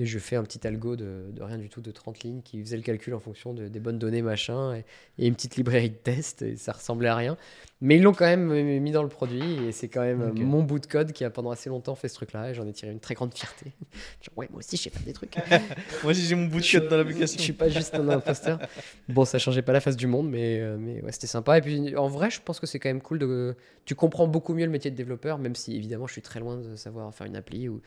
Et 0.00 0.06
je 0.06 0.18
fais 0.18 0.34
un 0.34 0.42
petit 0.42 0.66
algo 0.66 0.96
de, 0.96 1.30
rien 1.40 1.58
du 1.58 1.68
tout, 1.68 1.82
de 1.82 1.90
30 1.90 2.20
lignes, 2.20 2.40
qui 2.40 2.58
faisait 2.62 2.78
le 2.78 2.82
calcul 2.82 3.12
en 3.12 3.20
fonction 3.20 3.52
de, 3.52 3.68
des 3.68 3.80
bonnes 3.80 3.98
données, 3.98 4.22
machin, 4.22 4.74
et, 5.18 5.26
une 5.26 5.34
petite 5.34 5.56
librairie 5.56 5.90
de 5.90 5.94
test, 5.94 6.40
et 6.40 6.56
ça 6.56 6.72
ressemblait 6.72 7.10
à 7.10 7.14
rien. 7.14 7.36
Mais 7.82 7.98
ils 7.98 8.02
l'ont 8.02 8.14
quand 8.14 8.24
même 8.24 8.50
euh, 8.50 8.80
mis 8.80 8.92
dans 8.92 9.02
le 9.02 9.10
produit, 9.10 9.66
et 9.66 9.72
c'est 9.72 9.88
quand 9.88 10.00
même 10.00 10.32
mon 10.38 10.62
bout 10.62 10.78
de 10.78 10.86
code 10.86 11.12
qui 11.12 11.22
a 11.22 11.28
pendant 11.28 11.50
assez 11.50 11.68
longtemps 11.68 11.94
fait 11.96 12.08
ce 12.08 12.14
truc-là, 12.14 12.48
et 12.48 12.54
j'en 12.54 12.66
ai 12.66 12.72
tiré 12.72 12.90
une 12.90 12.98
très 12.98 13.12
grande 13.12 13.34
fierté. 13.34 13.72
Genre, 14.22 14.38
ouais, 14.38 14.48
moi 14.50 14.60
aussi, 14.60 14.78
je 14.78 14.84
sais 14.84 14.90
faire 14.90 15.02
des 15.02 15.12
trucs. 15.12 15.36
moi 16.02 16.12
aussi, 16.12 16.22
j'ai 16.22 16.34
mon 16.34 16.46
bout 16.46 16.60
de 16.60 16.66
code 16.66 16.88
dans 16.88 16.96
l'application. 16.96 17.36
Je 17.36 17.42
suis 17.42 17.52
pas 17.52 17.68
juste 17.68 17.94
un 17.94 18.08
imposteur. 18.08 18.58
Bon, 19.06 19.26
ça 19.26 19.38
changeait 19.38 19.60
pas 19.60 19.74
la 19.74 19.80
face 19.80 19.98
du 19.98 20.06
monde, 20.06 20.30
mais, 20.30 20.60
euh, 20.60 20.78
mais 20.80 21.02
ouais, 21.02 21.12
c'était 21.12 21.26
sympa. 21.26 21.58
Et 21.58 21.60
puis, 21.60 21.94
en 21.94 22.08
vrai, 22.08 22.30
je 22.30 22.40
pense 22.40 22.58
que 22.58 22.66
c'est 22.66 22.78
quand 22.78 22.88
même 22.88 23.02
cool 23.02 23.18
de. 23.18 23.54
Tu 23.84 23.94
comprends 23.94 24.26
beaucoup 24.26 24.54
mieux 24.54 24.64
le 24.64 24.72
métier 24.72 24.90
de 24.90 24.96
développeur, 24.96 25.36
même 25.36 25.54
si, 25.54 25.76
évidemment, 25.76 26.06
je 26.06 26.12
suis 26.12 26.22
très 26.22 26.40
loin 26.40 26.56
de 26.56 26.74
savoir 26.74 27.14
faire 27.14 27.26
une 27.26 27.36
appli 27.36 27.68
ou 27.68 27.82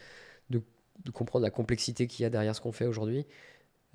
de 0.52 0.62
de 1.04 1.12
comprendre 1.12 1.44
la 1.44 1.52
complexité 1.52 2.08
qu'il 2.08 2.24
y 2.24 2.26
a 2.26 2.30
derrière 2.30 2.56
ce 2.56 2.62
qu'on 2.62 2.72
fait 2.72 2.86
aujourd'hui. 2.86 3.26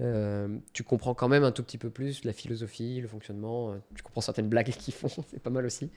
Euh, 0.00 0.58
tu 0.72 0.84
comprends 0.84 1.14
quand 1.14 1.28
même 1.28 1.42
un 1.42 1.50
tout 1.50 1.64
petit 1.64 1.78
peu 1.78 1.90
plus 1.90 2.24
la 2.24 2.32
philosophie, 2.32 3.00
le 3.00 3.08
fonctionnement. 3.08 3.72
Euh, 3.72 3.78
tu 3.94 4.02
comprends 4.02 4.20
certaines 4.20 4.48
blagues 4.48 4.70
qu'ils 4.78 4.94
font, 4.94 5.08
c'est 5.28 5.42
pas 5.42 5.50
mal 5.50 5.66
aussi. 5.66 5.90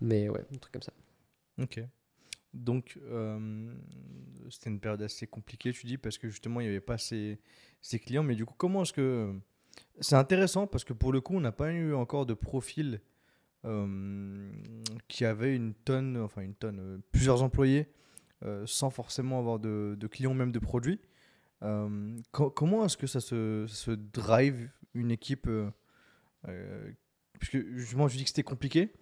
Mais 0.00 0.28
ouais, 0.28 0.44
un 0.52 0.58
truc 0.58 0.72
comme 0.72 0.82
ça. 0.82 0.92
Ok. 1.60 1.80
Donc, 2.54 2.98
euh, 3.04 3.74
c'était 4.50 4.70
une 4.70 4.80
période 4.80 5.02
assez 5.02 5.26
compliquée, 5.26 5.72
tu 5.72 5.86
dis, 5.86 5.98
parce 5.98 6.16
que 6.16 6.28
justement, 6.28 6.60
il 6.60 6.64
n'y 6.64 6.70
avait 6.70 6.80
pas 6.80 6.98
ces, 6.98 7.38
ces, 7.82 7.98
clients. 7.98 8.22
Mais 8.22 8.34
du 8.34 8.46
coup, 8.46 8.54
comment 8.56 8.82
est-ce 8.82 8.92
que. 8.92 9.34
C'est 10.00 10.16
intéressant 10.16 10.66
parce 10.66 10.84
que 10.84 10.94
pour 10.94 11.12
le 11.12 11.20
coup, 11.20 11.36
on 11.36 11.40
n'a 11.40 11.52
pas 11.52 11.70
eu 11.70 11.94
encore 11.94 12.24
de 12.26 12.34
profil 12.34 13.00
qui 15.08 15.24
avait 15.24 15.56
une 15.56 15.74
tonne, 15.74 16.16
enfin 16.18 16.42
une 16.42 16.54
tonne, 16.54 17.00
plusieurs 17.10 17.42
employés 17.42 17.88
sans 18.66 18.90
forcément 18.90 19.38
avoir 19.38 19.58
de, 19.58 20.06
clients, 20.10 20.34
même 20.34 20.52
de 20.52 20.58
produits. 20.58 21.00
Euh, 21.62 22.16
comment 22.32 22.84
est-ce 22.84 22.96
que 22.96 23.06
ça 23.06 23.20
se, 23.20 23.90
drive 23.90 24.70
une 24.94 25.10
équipe 25.10 25.48
euh, 25.48 26.92
Puisque 27.38 27.58
justement, 27.76 28.08
je 28.08 28.16
dis 28.16 28.24
que 28.24 28.30
c'était 28.30 28.42
compliqué 28.42 28.92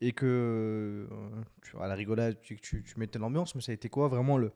et 0.00 0.12
que 0.12 1.08
à 1.78 1.86
la 1.86 1.94
rigolade, 1.94 2.40
tu, 2.40 2.84
mettais 2.96 3.18
l'ambiance, 3.18 3.54
mais 3.54 3.60
ça 3.60 3.72
a 3.72 3.74
été 3.74 3.88
quoi 3.88 4.08
vraiment 4.08 4.38
le, 4.38 4.52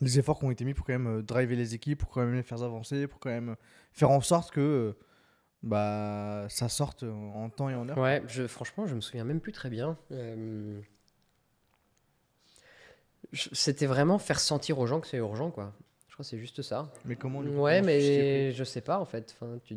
les 0.00 0.18
efforts 0.18 0.38
qui 0.38 0.44
ont 0.44 0.50
été 0.50 0.64
mis 0.64 0.74
pour 0.74 0.86
quand 0.86 0.98
même 0.98 1.22
driver 1.22 1.56
les 1.56 1.74
équipes, 1.74 2.00
pour 2.00 2.10
quand 2.10 2.24
même 2.24 2.34
les 2.34 2.42
faire 2.42 2.62
avancer, 2.62 3.06
pour 3.06 3.20
quand 3.20 3.30
même 3.30 3.56
faire 3.92 4.10
en 4.10 4.20
sorte 4.20 4.52
que 4.52 4.96
bah, 5.62 6.46
ça 6.48 6.68
sorte 6.68 7.02
en 7.02 7.50
temps 7.50 7.68
et 7.68 7.74
en 7.74 7.88
heure? 7.88 7.98
Ouais, 7.98 8.22
franchement, 8.48 8.86
je 8.86 8.94
me 8.94 9.00
souviens 9.00 9.24
même 9.24 9.40
plus 9.40 9.52
très 9.52 9.70
bien 9.70 9.98
c'était 13.32 13.86
vraiment 13.86 14.18
faire 14.18 14.40
sentir 14.40 14.78
aux 14.78 14.86
gens 14.86 15.00
que 15.00 15.06
c'est 15.06 15.18
urgent, 15.18 15.50
quoi. 15.50 15.72
Je 16.08 16.14
crois 16.14 16.24
que 16.24 16.28
c'est 16.28 16.38
juste 16.38 16.62
ça. 16.62 16.90
Mais 17.04 17.16
comment 17.16 17.40
Ouais, 17.40 17.82
mais 17.82 18.52
je 18.52 18.64
sais 18.64 18.80
pas 18.80 18.98
en 18.98 19.04
fait. 19.04 19.34
Enfin, 19.36 19.58
tu... 19.64 19.76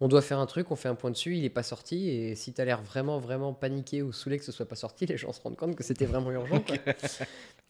On 0.00 0.08
doit 0.08 0.22
faire 0.22 0.38
un 0.38 0.46
truc, 0.46 0.70
on 0.70 0.76
fait 0.76 0.88
un 0.88 0.94
point 0.94 1.10
dessus, 1.10 1.36
il 1.36 1.44
est 1.44 1.50
pas 1.50 1.62
sorti, 1.62 2.10
et 2.10 2.34
si 2.34 2.52
tu 2.52 2.60
as 2.60 2.66
l'air 2.66 2.82
vraiment, 2.82 3.18
vraiment 3.18 3.54
paniqué 3.54 4.02
ou 4.02 4.12
saoulé 4.12 4.38
que 4.38 4.44
ce 4.44 4.52
soit 4.52 4.68
pas 4.68 4.76
sorti, 4.76 5.06
les 5.06 5.16
gens 5.16 5.32
se 5.32 5.40
rendent 5.40 5.56
compte 5.56 5.74
que 5.74 5.82
c'était 5.82 6.04
vraiment 6.04 6.30
urgent. 6.30 6.62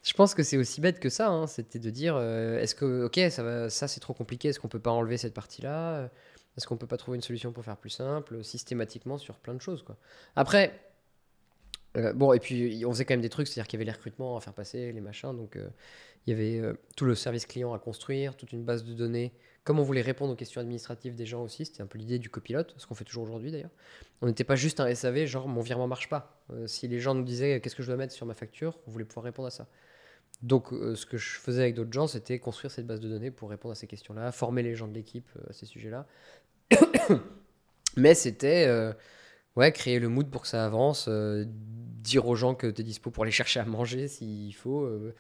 je 0.03 0.13
pense 0.13 0.35
que 0.35 0.43
c'est 0.43 0.57
aussi 0.57 0.81
bête 0.81 0.99
que 0.99 1.09
ça. 1.09 1.29
Hein. 1.29 1.47
C'était 1.47 1.79
de 1.79 1.91
dire 1.91 2.17
euh, 2.17 2.59
est-ce 2.59 2.75
que, 2.75 3.05
ok, 3.05 3.31
ça, 3.31 3.43
va, 3.43 3.71
ça 3.71 3.87
c'est 3.87 4.01
trop 4.01 4.13
compliqué, 4.13 4.49
est-ce 4.49 4.59
qu'on 4.59 4.69
peut 4.69 4.81
pas 4.81 4.91
enlever 4.91 5.17
cette 5.19 5.35
partie-là? 5.35 6.11
Est-ce 6.57 6.67
qu'on 6.67 6.77
peut 6.77 6.87
pas 6.87 6.97
trouver 6.97 7.17
une 7.17 7.23
solution 7.23 7.53
pour 7.53 7.65
faire 7.65 7.77
plus 7.77 7.91
simple, 7.91 8.43
systématiquement 8.43 9.19
sur 9.19 9.37
plein 9.37 9.55
de 9.55 9.61
choses, 9.61 9.83
quoi. 9.83 9.97
Après, 10.37 10.81
euh, 11.97 12.13
bon, 12.13 12.33
et 12.33 12.41
puis 12.41 12.85
on 12.85 12.93
faisait 12.93 13.05
quand 13.05 13.15
même 13.15 13.23
des 13.23 13.29
trucs, 13.29 13.49
c'est-à-dire 13.49 13.69
qu'il 13.69 13.79
y 13.79 13.83
avait 13.83 13.91
les 13.91 13.97
recrutements 13.97 14.37
à 14.37 14.41
faire 14.41 14.53
passer, 14.53 14.93
les 14.93 15.01
machins, 15.01 15.35
donc 15.35 15.57
euh, 15.57 15.69
il 16.27 16.31
y 16.31 16.33
avait 16.35 16.59
euh, 16.59 16.75
tout 16.97 17.05
le 17.05 17.15
service 17.15 17.47
client 17.47 17.73
à 17.73 17.79
construire, 17.79 18.37
toute 18.37 18.53
une 18.53 18.65
base 18.65 18.85
de 18.85 18.93
données. 18.93 19.33
Comme 19.65 19.81
on 19.81 19.83
voulait 19.83 20.03
répondre 20.03 20.33
aux 20.33 20.37
questions 20.37 20.61
administratives 20.61 21.17
des 21.17 21.27
gens 21.27 21.43
aussi, 21.43 21.65
c'était 21.65 21.83
un 21.83 21.87
peu 21.87 21.99
l'idée 21.99 22.19
du 22.19 22.29
copilote, 22.29 22.75
ce 22.77 22.87
qu'on 22.87 22.95
fait 22.95 23.05
toujours 23.05 23.25
aujourd'hui 23.25 23.51
d'ailleurs. 23.51 23.71
On 24.21 24.27
n'était 24.27 24.45
pas 24.45 24.55
juste 24.55 24.79
un 24.79 24.95
SAV, 24.95 25.27
genre 25.27 25.49
mon 25.49 25.61
virement 25.61 25.89
marche 25.89 26.09
pas. 26.09 26.41
si 26.67 26.87
les 26.87 27.01
gens 27.01 27.15
nous 27.15 27.25
disaient 27.25 27.61
qu'est-ce 27.61 27.75
que 27.75 27.83
je 27.83 27.89
dois 27.89 27.97
mettre 27.97 28.13
sur 28.13 28.27
ma 28.27 28.35
facture, 28.35 28.79
on 28.87 28.93
voulait 28.93 29.05
pouvoir 29.05 29.25
répondre 29.25 29.49
à 29.49 29.51
ça. 29.51 29.67
Donc 30.43 30.69
ce 30.71 31.05
que 31.05 31.17
je 31.17 31.41
faisais 31.41 31.63
avec 31.63 31.75
d'autres 31.75 31.93
gens, 31.93 32.07
c'était 32.07 32.39
construire 32.39 32.71
cette 32.71 32.87
base 32.87 33.01
de 33.01 33.09
données 33.09 33.33
pour 33.33 33.51
répondre 33.51 33.73
à 33.73 33.75
ces 33.75 33.89
questions-là, 33.89 34.31
former 34.31 34.63
les 34.63 34.77
gens 34.77 34.87
de 34.87 34.95
l'équipe 34.95 35.29
à 35.51 35.53
ces 35.53 35.67
sujets-là. 35.67 36.07
Mais 37.97 38.15
c'était 38.15 38.69
ouais, 39.57 39.73
créer 39.73 39.99
le 39.99 40.09
mood 40.09 40.31
pour 40.31 40.43
que 40.43 40.49
ça 40.49 40.65
avance, 40.65 41.09
dire 42.07 42.27
aux 42.27 42.37
gens 42.37 42.55
que 42.55 42.69
tu 42.69 42.81
es 42.81 42.85
dispo 42.85 43.11
pour 43.11 43.25
les 43.25 43.31
chercher 43.31 43.61
à 43.61 43.65
manger 43.65 44.09
s'il 44.09 44.55
faut. 44.55 44.85
Euh, 44.85 45.15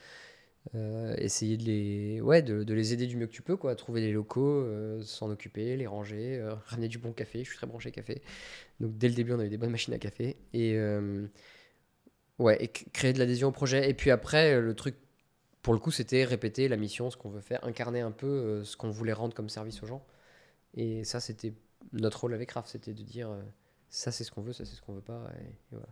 euh, 0.75 1.15
essayer 1.19 1.57
de 1.57 1.63
les, 1.63 2.21
ouais, 2.21 2.43
de, 2.43 2.75
les 2.75 2.93
aider 2.93 3.07
du 3.07 3.17
mieux 3.17 3.27
que 3.27 3.33
tu 3.33 3.43
peux, 3.43 3.57
quoi. 3.57 3.77
Trouver 3.77 4.01
des 4.01 4.11
locaux, 4.11 4.63
euh, 4.63 5.01
s'en 5.03 5.31
occuper, 5.31 5.77
les 5.77 5.87
ranger, 5.87 6.43
ramener 6.67 6.89
du 6.89 6.99
bon 6.99 7.13
café. 7.13 7.45
Je 7.45 7.49
suis 7.51 7.57
très 7.57 7.67
branché 7.67 7.91
café. 7.91 8.23
Donc 8.81 8.97
dès 8.99 9.09
le 9.09 9.15
début, 9.15 9.33
on 9.33 9.39
avait 9.39 9.49
des 9.49 9.59
bonnes 9.59 9.71
machines 9.71 9.95
à 9.95 9.99
café. 9.99 10.37
Et, 10.55 10.79
ouais, 12.39 12.69
créer 12.93 13.13
de 13.13 13.19
l'adhésion 13.19 13.49
au 13.49 13.53
projet. 13.53 13.89
Et 13.91 13.95
puis 13.95 14.11
après, 14.11 14.61
le 14.61 14.75
truc, 14.75 14.97
pour 15.63 15.75
le 15.75 15.81
coup, 15.81 15.91
c'était 15.91 16.25
répéter 16.25 16.69
la 16.69 16.77
mission, 16.77 17.11
ce 17.11 17.17
qu'on 17.17 17.31
veut 17.31 17.41
faire, 17.41 17.65
incarner 17.65 18.01
un 18.01 18.13
peu 18.13 18.65
ce 18.65 18.77
qu'on 18.77 18.91
voulait 18.91 19.13
rendre 19.13 19.35
comme 19.35 19.49
service 19.49 19.83
aux 19.83 19.87
gens. 19.87 20.05
Et 20.75 21.05
ça, 21.05 21.21
c'était 21.21 21.55
notre 21.93 22.23
rôle 22.23 22.35
avec 22.35 22.51
Raph, 22.53 22.67
c'était 22.67 22.93
de 22.93 23.03
dire 23.03 23.31
ça, 23.89 24.13
c'est 24.13 24.25
ce 24.25 24.31
qu'on 24.31 24.43
veut, 24.43 24.53
ça, 24.53 24.65
c'est 24.65 24.75
ce 24.75 24.83
qu'on 24.83 24.95
veut 24.95 25.01
pas. 25.01 25.25
Et, 25.41 25.55
voilà. 25.71 25.87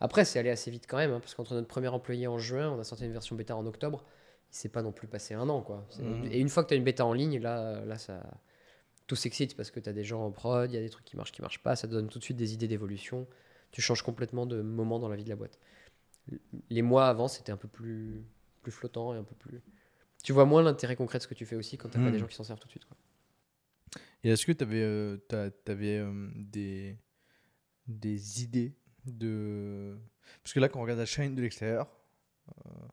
Après, 0.00 0.24
c'est 0.24 0.38
allé 0.38 0.50
assez 0.50 0.70
vite 0.70 0.86
quand 0.88 0.96
même, 0.96 1.12
hein, 1.12 1.20
parce 1.20 1.34
qu'entre 1.34 1.54
notre 1.54 1.68
premier 1.68 1.88
employé 1.88 2.26
en 2.26 2.38
juin, 2.38 2.70
on 2.70 2.78
a 2.78 2.84
sorti 2.84 3.04
une 3.04 3.12
version 3.12 3.36
bêta 3.36 3.54
en 3.56 3.66
octobre. 3.66 4.04
Il 4.50 4.56
s'est 4.56 4.68
pas 4.68 4.82
non 4.82 4.92
plus 4.92 5.06
passé 5.06 5.34
un 5.34 5.48
an, 5.48 5.62
quoi. 5.62 5.86
Mmh. 5.98 6.24
Et 6.32 6.40
une 6.40 6.48
fois 6.48 6.64
que 6.64 6.68
tu 6.68 6.74
as 6.74 6.76
une 6.76 6.84
bêta 6.84 7.04
en 7.04 7.12
ligne, 7.12 7.38
là, 7.38 7.84
là 7.84 7.98
ça, 7.98 8.22
tout 9.06 9.16
s'excite 9.16 9.56
parce 9.56 9.70
que 9.70 9.78
tu 9.78 9.88
as 9.88 9.92
des 9.92 10.04
gens 10.04 10.24
en 10.24 10.30
prod, 10.30 10.70
il 10.70 10.74
y 10.74 10.78
a 10.78 10.80
des 10.80 10.88
trucs 10.88 11.04
qui 11.04 11.16
marchent, 11.16 11.32
qui 11.32 11.42
marchent 11.42 11.62
pas, 11.62 11.76
ça 11.76 11.86
te 11.86 11.92
donne 11.92 12.08
tout 12.08 12.18
de 12.18 12.24
suite 12.24 12.36
des 12.36 12.54
idées 12.54 12.68
d'évolution. 12.68 13.26
Tu 13.70 13.80
changes 13.80 14.02
complètement 14.02 14.46
de 14.46 14.62
moment 14.62 14.98
dans 14.98 15.08
la 15.08 15.16
vie 15.16 15.24
de 15.24 15.28
la 15.28 15.36
boîte. 15.36 15.58
Les 16.70 16.82
mois 16.82 17.08
avant, 17.08 17.28
c'était 17.28 17.52
un 17.52 17.56
peu 17.56 17.68
plus, 17.68 18.24
plus 18.62 18.72
flottant 18.72 19.14
et 19.14 19.18
un 19.18 19.24
peu 19.24 19.34
plus. 19.34 19.60
Tu 20.22 20.32
vois 20.32 20.44
moins 20.44 20.62
l'intérêt 20.62 20.96
concret 20.96 21.18
de 21.18 21.22
ce 21.22 21.28
que 21.28 21.34
tu 21.34 21.46
fais 21.46 21.56
aussi 21.56 21.76
quand 21.76 21.88
tu 21.88 21.98
n'as 21.98 22.04
pas 22.04 22.10
des 22.10 22.16
mmh. 22.16 22.20
gens 22.20 22.26
qui 22.26 22.36
s'en 22.36 22.44
servent 22.44 22.58
tout 22.58 22.68
de 22.68 22.72
suite. 22.72 22.84
Quoi. 22.84 22.96
Et 24.22 24.30
est-ce 24.30 24.46
que 24.46 24.52
tu 24.52 24.64
avais, 24.64 24.82
euh, 24.82 25.18
avais 25.66 25.98
euh, 25.98 26.28
des, 26.36 26.96
des 27.86 28.42
idées 28.42 28.74
de. 29.06 29.98
Parce 30.42 30.52
que 30.52 30.60
là, 30.60 30.68
quand 30.68 30.78
on 30.78 30.82
regarde 30.82 31.00
la 31.00 31.06
chaîne 31.06 31.34
de 31.34 31.42
l'extérieur, 31.42 31.88
euh, 32.48 32.86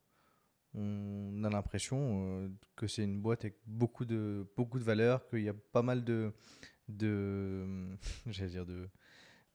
on 0.76 1.44
a 1.44 1.50
l'impression 1.50 2.42
euh, 2.44 2.50
que 2.76 2.88
c'est 2.88 3.04
une 3.04 3.22
boîte 3.22 3.42
avec 3.42 3.58
beaucoup 3.66 4.06
de, 4.06 4.48
beaucoup 4.56 4.80
de 4.80 4.84
valeur, 4.84 5.28
qu'il 5.28 5.42
y 5.42 5.50
a 5.50 5.56
pas 5.72 5.82
mal 5.82 6.04
de. 6.04 6.34
de 6.88 7.66
J'allais 8.28 8.52
dire 8.52 8.66
de. 8.66 8.90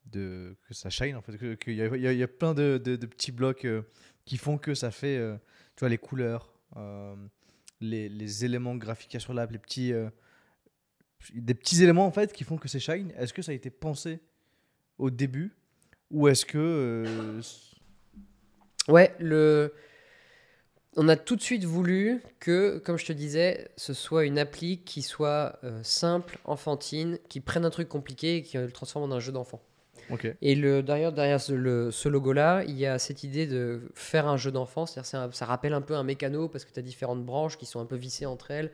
De, 0.05 0.57
que 0.67 0.75
ça 0.75 0.91
shine 0.91 1.15
en 1.15 1.23
fait, 1.23 1.39
qu'il 1.59 1.75
y, 1.75 1.81
y, 1.81 2.17
y, 2.17 2.23
a 2.25 2.27
plein 2.27 2.55
de, 2.55 2.77
de, 2.77 2.97
petits 3.07 3.31
blocs 3.31 3.65
euh, 3.65 3.83
qui 4.25 4.37
font 4.37 4.59
que 4.59 4.75
ça 4.75 4.91
fait, 4.91 5.17
tu 5.77 5.81
vois, 5.81 5.89
les 5.89 5.97
couleurs, 5.97 6.53
les, 7.81 8.09
les, 8.09 8.45
éléments 8.45 8.75
graphiques 8.75 9.21
sur 9.21 9.33
l'app, 9.33 9.53
les 9.53 9.61
petits, 9.61 9.93
des 11.33 11.55
petits 11.55 11.85
éléments 11.85 12.05
en 12.05 12.11
fait 12.11 12.33
qui 12.33 12.43
font 12.43 12.57
que 12.57 12.67
c'est 12.67 12.81
shine. 12.81 13.13
Est-ce 13.17 13.33
que 13.33 13.43
ça 13.43 13.53
a 13.53 13.55
été 13.55 13.71
pensé 13.71 14.19
au 14.99 15.11
début 15.11 15.55
ou 16.11 16.29
est-ce 16.29 16.47
que. 16.47 16.59
Euh, 16.59 17.43
ouais, 18.89 19.15
le. 19.19 19.75
On 20.95 21.09
a 21.09 21.17
tout 21.17 21.37
de 21.37 21.41
suite 21.41 21.65
voulu 21.65 22.23
que, 22.39 22.77
comme 22.79 22.99
je 22.99 23.07
te 23.07 23.15
disais, 23.15 23.71
ce 23.79 23.95
soit 23.95 24.27
une 24.27 24.39
appli 24.39 24.83
qui 24.85 25.01
soit 25.01 25.59
euh, 25.65 25.81
simple, 25.83 26.39
enfantine, 26.45 27.19
qui 27.31 27.41
prenne 27.41 27.65
un 27.65 27.71
truc 27.71 27.89
compliqué 27.89 28.37
et 28.37 28.43
qui 28.43 28.59
le 28.59 28.71
transforme 28.71 29.11
en 29.11 29.15
un 29.15 29.21
jeu 29.21 29.33
d'enfant. 29.33 29.63
Et 30.43 30.55
le, 30.55 30.83
derrière, 30.83 31.11
derrière 31.11 31.41
ce, 31.41 32.09
logo-là, 32.09 32.65
il 32.69 32.77
y 32.79 32.85
a 32.85 32.99
cette 32.99 33.23
idée 33.23 33.47
de 33.47 33.81
faire 33.95 34.29
un 34.29 34.37
jeu 34.37 34.53
d'enfant. 34.53 34.85
C'est-à-dire 34.85 35.35
ça 35.35 35.47
rappelle 35.47 35.73
un 35.73 35.81
peu 35.81 35.95
un 35.95 36.03
mécano 36.03 36.49
parce 36.49 36.67
que 36.67 36.73
tu 36.73 36.79
as 36.79 36.83
différentes 36.83 37.25
branches 37.25 37.57
qui 37.57 37.65
sont 37.65 37.81
un 37.81 37.87
peu 37.87 37.97
vissées 37.97 38.27
entre 38.27 38.51
elles. 38.51 38.71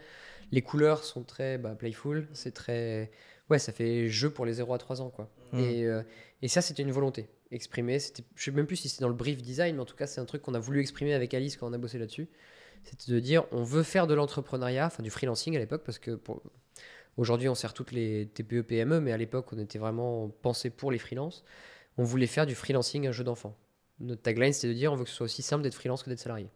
Les 0.50 0.62
couleurs 0.62 1.05
sont 1.05 1.22
très 1.22 1.56
bah, 1.56 1.76
playful, 1.76 2.26
c'est 2.32 2.52
très 2.52 3.12
Ouais, 3.50 3.58
ça 3.58 3.72
fait 3.72 4.08
jeu 4.08 4.30
pour 4.30 4.44
les 4.44 4.55
0 4.55 4.74
à 4.74 4.78
3 4.78 5.00
ans, 5.00 5.08
quoi. 5.08 5.28
Mm. 5.52 5.59
Et, 5.60 5.85
euh, 5.85 6.02
et 6.43 6.49
ça, 6.49 6.62
c'était 6.62 6.83
une 6.83 6.93
volonté 6.93 7.28
exprimée. 7.51 7.99
C'était, 7.99 8.25
je 8.36 8.44
sais 8.44 8.51
même 8.51 8.67
plus 8.67 8.77
si 8.77 8.89
c'était 8.89 9.02
dans 9.02 9.09
le 9.09 9.15
brief 9.15 9.43
design, 9.43 9.77
mais 9.77 9.83
en 9.83 9.86
tout 9.86 9.97
cas, 9.97 10.07
c'est 10.07 10.20
un 10.20 10.25
truc 10.25 10.43
qu'on 10.43 10.55
a 10.55 10.59
voulu 10.59 10.81
exprimer 10.81 11.15
avec 11.15 11.35
Alice 11.35 11.57
quand 11.57 11.68
on 11.68 11.73
a 11.73 11.78
bossé 11.78 11.99
là-dessus. 11.99 12.28
C'était 12.85 13.12
de 13.12 13.20
dire, 13.20 13.44
on 13.52 13.65
veut 13.65 13.83
faire 13.83 14.07
de 14.07 14.15
l'entrepreneuriat, 14.15 14.86
enfin 14.86 15.02
du 15.02 15.10
freelancing 15.10 15.57
à 15.57 15.59
l'époque, 15.59 15.83
parce 15.85 15.99
que 15.99 16.18
aujourd'hui, 17.17 17.49
on 17.49 17.55
sert 17.55 17.75
toutes 17.75 17.93
les 17.93 18.27
TPE, 18.27 18.62
PME, 18.62 19.01
mais 19.01 19.12
à 19.12 19.17
l'époque, 19.17 19.52
on 19.52 19.59
était 19.59 19.78
vraiment 19.78 20.28
pensé 20.43 20.70
pour 20.70 20.91
les 20.93 20.99
freelances. 20.99 21.44
On 21.97 22.05
voulait 22.05 22.27
faire 22.27 22.47
du 22.47 22.55
freelancing 22.55 23.07
un 23.09 23.12
jeu 23.12 23.25
d'enfant. 23.25 23.57
Notre 24.01 24.23
tagline, 24.23 24.52
c'était 24.52 24.68
de 24.68 24.75
dire, 24.75 24.93
on 24.93 24.97
veut 24.97 25.05
que 25.05 25.10
ce 25.10 25.17
soit 25.17 25.25
aussi 25.25 25.43
simple 25.43 25.65
d'être 25.65 25.75
freelance 25.75 26.05
que 26.05 26.10
d'être 26.10 26.20
salarié. 26.20 26.49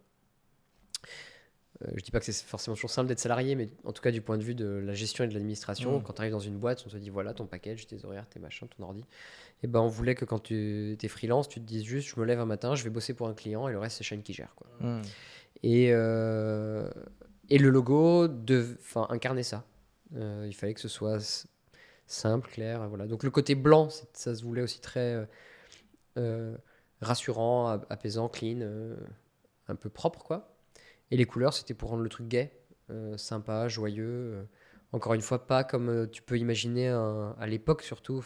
Euh, 1.85 1.91
je 1.97 2.03
dis 2.03 2.11
pas 2.11 2.21
que 2.21 2.27
c'est 2.27 2.45
forcément 2.47 2.75
toujours 2.77 2.91
simple 2.91 3.09
d'être 3.09 3.19
salarié, 3.21 3.55
mais 3.55 3.69
en 3.85 3.93
tout 3.93 4.03
cas 4.03 4.11
du 4.11 4.21
point 4.21 4.39
de 4.39 4.43
vue 4.45 4.55
de 4.55 4.67
la 4.67 4.95
gestion 4.95 5.25
et 5.25 5.29
de 5.29 5.35
l'administration, 5.35 5.99
Mm. 5.99 6.03
quand 6.03 6.13
tu 6.13 6.21
arrives 6.21 6.33
dans 6.33 6.39
une 6.41 6.59
boîte, 6.59 6.85
on 6.87 6.91
te 6.91 6.97
dit 6.97 7.11
voilà 7.11 7.35
ton 7.35 7.47
package, 7.47 7.87
tes 7.87 8.05
horaires, 8.05 8.29
tes 8.29 8.39
machins, 8.41 8.69
ton 8.69 8.85
ordi. 8.85 9.05
Et 9.63 9.67
ben 9.67 9.81
on 9.81 9.89
voulait 9.89 10.15
que 10.15 10.25
quand 10.25 10.39
tu 10.41 10.97
es 11.01 11.09
freelance, 11.09 11.49
tu 11.49 11.61
te 11.61 11.65
dises 11.67 11.85
juste 11.85 12.09
je 12.15 12.19
me 12.21 12.25
lève 12.25 12.41
un 12.41 12.47
matin, 12.47 12.75
je 12.75 12.85
vais 12.85 12.91
bosser 12.91 13.15
pour 13.15 13.29
un 13.29 13.35
client 13.35 13.69
et 13.69 13.73
le 13.73 13.79
reste 13.79 13.99
c'est 13.99 14.05
Shane 14.05 14.23
qui 14.23 14.33
gère. 14.33 14.55
Quoi. 14.57 14.67
Mm. 14.81 15.03
Et, 15.65 15.89
euh, 15.93 16.89
et 17.49 17.59
le 17.59 17.69
logo 17.71 18.27
de, 18.29 18.77
enfin, 18.81 19.07
incarnait 19.11 19.43
ça. 19.45 19.65
Euh, 20.17 20.45
il 20.49 20.53
fallait 20.55 20.75
que 20.75 20.81
ce 20.81 20.89
soit 20.89 21.47
simple, 22.07 22.51
clair. 22.51 22.89
Voilà. 22.89 23.07
Donc 23.07 23.23
le 23.23 23.31
côté 23.31 23.55
blanc, 23.55 23.89
ça 24.13 24.35
se 24.35 24.43
voulait 24.43 24.63
aussi 24.63 24.81
très 24.81 25.27
euh, 26.19 26.57
rassurant, 27.01 27.69
ap- 27.69 27.87
apaisant, 27.91 28.29
clean, 28.29 28.61
un 29.69 29.75
peu 29.77 29.89
propre. 29.89 30.25
quoi. 30.25 30.52
Et 31.13 31.17
les 31.17 31.27
couleurs, 31.27 31.55
c'était 31.55 31.75
pour 31.75 31.91
rendre 31.91 32.03
le 32.03 32.09
truc 32.09 32.27
gai, 32.27 32.51
euh, 32.91 33.17
sympa, 33.19 33.69
joyeux. 33.69 34.05
euh, 34.09 34.45
encore 34.93 35.15
une 35.15 35.23
fois, 35.23 35.47
pas 35.47 35.63
comme 35.65 35.89
euh, 35.89 36.07
tu 36.07 36.23
peux 36.23 36.39
imaginer 36.39 36.89
un- 36.89 37.37
à 37.39 37.47
l'époque 37.47 37.83
surtout, 37.83 38.23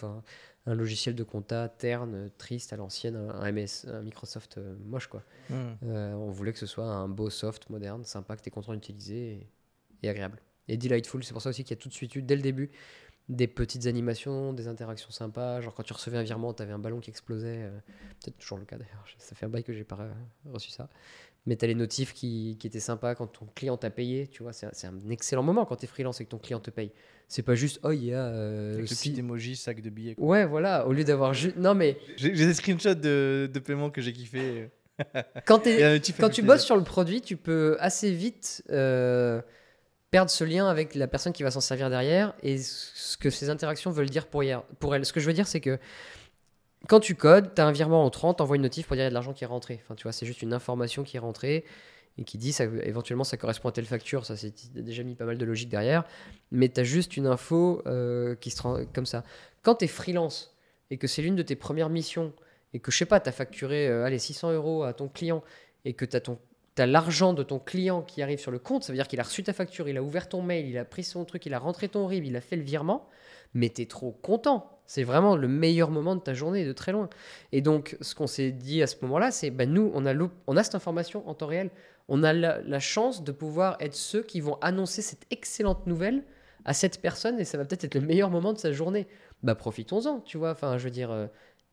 un 0.66 0.74
logiciel 0.74 1.14
de 1.14 1.22
compta 1.24 1.68
terne, 1.68 2.30
triste 2.38 2.72
à 2.72 2.76
l'ancienne, 2.76 3.16
un, 3.16 3.44
MS, 3.46 3.86
un 3.88 4.02
Microsoft 4.02 4.58
euh, 4.58 4.74
moche 4.84 5.08
quoi. 5.08 5.22
Mm. 5.50 5.54
Euh, 5.84 6.12
on 6.14 6.30
voulait 6.30 6.52
que 6.52 6.58
ce 6.58 6.66
soit 6.66 6.86
un 6.86 7.08
beau 7.08 7.30
soft, 7.30 7.70
moderne, 7.70 8.04
sympa, 8.04 8.36
que 8.36 8.42
tu 8.42 8.48
es 8.48 8.50
content 8.50 8.72
d'utiliser 8.72 9.32
et, 9.34 9.50
et 10.04 10.08
agréable. 10.08 10.40
Et 10.68 10.76
delightful, 10.76 11.22
c'est 11.24 11.32
pour 11.34 11.42
ça 11.42 11.50
aussi 11.50 11.64
qu'il 11.64 11.76
y 11.76 11.78
a 11.78 11.82
tout 11.82 11.88
de 11.88 11.94
suite 11.94 12.16
eu, 12.16 12.22
dès 12.22 12.34
le 12.36 12.42
début, 12.42 12.70
des 13.28 13.48
petites 13.48 13.86
animations, 13.86 14.52
des 14.54 14.68
interactions 14.68 15.10
sympas. 15.12 15.60
Genre 15.60 15.74
quand 15.74 15.82
tu 15.84 15.92
recevais 15.92 16.18
un 16.18 16.22
virement, 16.24 16.54
tu 16.54 16.62
avais 16.62 16.72
un 16.72 16.78
ballon 16.80 17.00
qui 17.00 17.10
explosait. 17.10 17.62
euh, 17.64 17.78
Peut-être 18.22 18.38
toujours 18.38 18.58
le 18.58 18.64
cas 18.64 18.78
d'ailleurs, 18.78 19.04
ça 19.18 19.34
fait 19.36 19.46
un 19.46 19.50
bail 19.50 19.64
que 19.64 19.72
j'ai 19.72 19.84
pas 19.84 19.98
reçu 20.46 20.70
ça. 20.70 20.88
Mais 21.46 21.56
tu 21.56 21.64
as 21.64 21.68
les 21.68 21.74
notifs 21.76 22.12
qui, 22.12 22.56
qui 22.58 22.66
étaient 22.66 22.80
sympas 22.80 23.14
quand 23.14 23.28
ton 23.28 23.46
client 23.54 23.76
t'a 23.76 23.90
payé. 23.90 24.26
Tu 24.26 24.42
vois, 24.42 24.52
c'est 24.52 24.66
un- 24.66 24.70
c'est 24.72 24.88
un 24.88 25.10
excellent 25.10 25.44
moment 25.44 25.64
quand 25.64 25.76
tu 25.76 25.84
es 25.84 25.88
freelance 25.88 26.20
et 26.20 26.24
que 26.24 26.30
ton 26.30 26.38
client 26.38 26.58
te 26.60 26.70
paye. 26.70 26.90
C'est 27.28 27.42
pas 27.42 27.54
juste, 27.54 27.78
oh 27.84 27.90
euh, 27.92 28.74
Avec 28.74 28.80
le 28.90 28.94
si- 28.94 29.10
petit 29.12 29.20
emoji, 29.20 29.54
sac 29.56 29.80
de 29.80 29.90
billets. 29.90 30.14
quoi. 30.16 30.26
Ouais, 30.26 30.44
voilà, 30.46 30.86
au 30.86 30.92
lieu 30.92 31.04
d'avoir 31.04 31.34
juste. 31.34 31.56
Non, 31.56 31.74
mais 31.74 31.98
J'ai 32.16 32.30
des 32.32 32.54
screenshots 32.54 32.94
de, 32.94 33.48
de 33.52 33.58
paiement 33.60 33.90
que 33.90 34.00
j'ai 34.00 34.12
kiffé. 34.12 34.70
quand 35.46 35.62
Quand 36.18 36.30
tu 36.30 36.42
bosses 36.42 36.64
sur 36.64 36.76
le 36.76 36.82
produit, 36.84 37.20
tu 37.20 37.36
peux 37.36 37.76
assez 37.80 38.10
vite 38.12 38.62
euh, 38.70 39.40
perdre 40.10 40.30
ce 40.30 40.42
lien 40.44 40.68
avec 40.68 40.94
la 40.94 41.06
personne 41.06 41.32
qui 41.32 41.42
va 41.42 41.50
s'en 41.50 41.60
servir 41.60 41.90
derrière 41.90 42.34
et 42.42 42.58
ce 42.58 43.16
que 43.16 43.28
ces 43.30 43.50
interactions 43.50 43.90
veulent 43.90 44.08
dire 44.10 44.26
pour, 44.26 44.42
hier- 44.42 44.62
pour 44.80 44.94
elle. 44.94 45.04
Ce 45.04 45.12
que 45.12 45.20
je 45.20 45.26
veux 45.26 45.32
dire, 45.34 45.46
c'est 45.46 45.60
que 45.60 45.78
quand 46.86 47.00
tu 47.00 47.14
codes, 47.14 47.54
tu 47.54 47.60
as 47.60 47.66
un 47.66 47.72
virement 47.72 48.04
entrant, 48.04 48.34
tu 48.34 48.42
envoies 48.42 48.56
une 48.56 48.62
notif 48.62 48.86
pour 48.86 48.96
dire 48.96 49.02
qu'il 49.02 49.04
y 49.04 49.06
a 49.06 49.10
de 49.10 49.14
l'argent 49.14 49.32
qui 49.32 49.44
est 49.44 49.48
rentré. 49.48 49.80
Enfin, 49.82 49.94
tu 49.94 50.04
vois, 50.04 50.12
c'est 50.12 50.26
juste 50.26 50.42
une 50.42 50.52
information 50.52 51.02
qui 51.04 51.16
est 51.16 51.20
rentrée 51.20 51.64
et 52.18 52.24
qui 52.24 52.38
dit 52.38 52.52
ça, 52.52 52.64
éventuellement 52.64 53.24
ça 53.24 53.36
correspond 53.36 53.68
à 53.68 53.72
telle 53.72 53.84
facture. 53.84 54.24
Ça, 54.24 54.36
c'est 54.36 54.54
déjà 54.74 55.02
mis 55.02 55.14
pas 55.14 55.24
mal 55.24 55.38
de 55.38 55.44
logique 55.44 55.68
derrière. 55.68 56.04
Mais 56.50 56.68
tu 56.68 56.80
as 56.80 56.84
juste 56.84 57.16
une 57.16 57.26
info 57.26 57.82
euh, 57.86 58.34
qui 58.36 58.50
se 58.50 58.62
rend 58.62 58.84
comme 58.94 59.06
ça. 59.06 59.24
Quand 59.62 59.76
tu 59.76 59.84
es 59.84 59.88
freelance 59.88 60.56
et 60.90 60.96
que 60.96 61.06
c'est 61.06 61.22
l'une 61.22 61.36
de 61.36 61.42
tes 61.42 61.56
premières 61.56 61.90
missions 61.90 62.32
et 62.72 62.80
que 62.80 62.90
je 62.90 62.96
sais 62.96 63.06
pas, 63.06 63.20
tu 63.20 63.28
as 63.28 63.32
facturé 63.32 63.88
euh, 63.88 64.04
allez, 64.04 64.18
600 64.18 64.52
euros 64.52 64.82
à 64.84 64.92
ton 64.92 65.08
client 65.08 65.42
et 65.84 65.92
que 65.92 66.04
tu 66.04 66.16
as 66.16 66.20
ton 66.20 66.38
l'argent 66.84 67.32
de 67.32 67.42
ton 67.42 67.58
client 67.58 68.02
qui 68.02 68.20
arrive 68.20 68.38
sur 68.38 68.50
le 68.50 68.58
compte, 68.58 68.84
ça 68.84 68.92
veut 68.92 68.98
dire 68.98 69.08
qu'il 69.08 69.18
a 69.18 69.22
reçu 69.22 69.42
ta 69.42 69.54
facture, 69.54 69.88
il 69.88 69.96
a 69.96 70.02
ouvert 70.02 70.28
ton 70.28 70.42
mail, 70.42 70.66
il 70.66 70.76
a 70.76 70.84
pris 70.84 71.04
son 71.04 71.24
truc, 71.24 71.46
il 71.46 71.54
a 71.54 71.58
rentré 71.58 71.88
ton 71.88 72.06
RIB, 72.06 72.24
il 72.24 72.36
a 72.36 72.42
fait 72.42 72.56
le 72.56 72.62
virement, 72.62 73.08
mais 73.56 73.70
tu 73.70 73.82
es 73.82 73.86
trop 73.86 74.12
content. 74.12 74.70
C'est 74.86 75.02
vraiment 75.02 75.34
le 75.34 75.48
meilleur 75.48 75.90
moment 75.90 76.14
de 76.14 76.20
ta 76.20 76.34
journée 76.34 76.64
de 76.64 76.72
très 76.72 76.92
loin. 76.92 77.08
Et 77.50 77.60
donc, 77.60 77.96
ce 78.00 78.14
qu'on 78.14 78.28
s'est 78.28 78.52
dit 78.52 78.82
à 78.82 78.86
ce 78.86 78.96
moment-là, 79.02 79.32
c'est 79.32 79.50
ben 79.50 79.72
nous, 79.72 79.90
on 79.94 80.06
a, 80.06 80.14
on 80.46 80.56
a 80.56 80.62
cette 80.62 80.76
information 80.76 81.28
en 81.28 81.34
temps 81.34 81.46
réel. 81.46 81.70
On 82.08 82.22
a 82.22 82.32
la, 82.32 82.60
la 82.62 82.78
chance 82.78 83.24
de 83.24 83.32
pouvoir 83.32 83.76
être 83.80 83.94
ceux 83.94 84.22
qui 84.22 84.40
vont 84.40 84.58
annoncer 84.60 85.02
cette 85.02 85.26
excellente 85.30 85.88
nouvelle 85.88 86.22
à 86.64 86.74
cette 86.74 87.00
personne 87.00 87.40
et 87.40 87.44
ça 87.44 87.58
va 87.58 87.64
peut-être 87.64 87.84
être 87.84 87.94
le 87.94 88.00
meilleur 88.00 88.30
moment 88.30 88.52
de 88.52 88.58
sa 88.58 88.72
journée. 88.72 89.08
Bah, 89.42 89.54
profitons-en, 89.54 90.20
tu 90.20 90.38
vois. 90.38 90.50
Enfin, 90.50 90.78
je 90.78 90.84
veux 90.84 90.90
dire, 90.90 91.10
euh, 91.10 91.26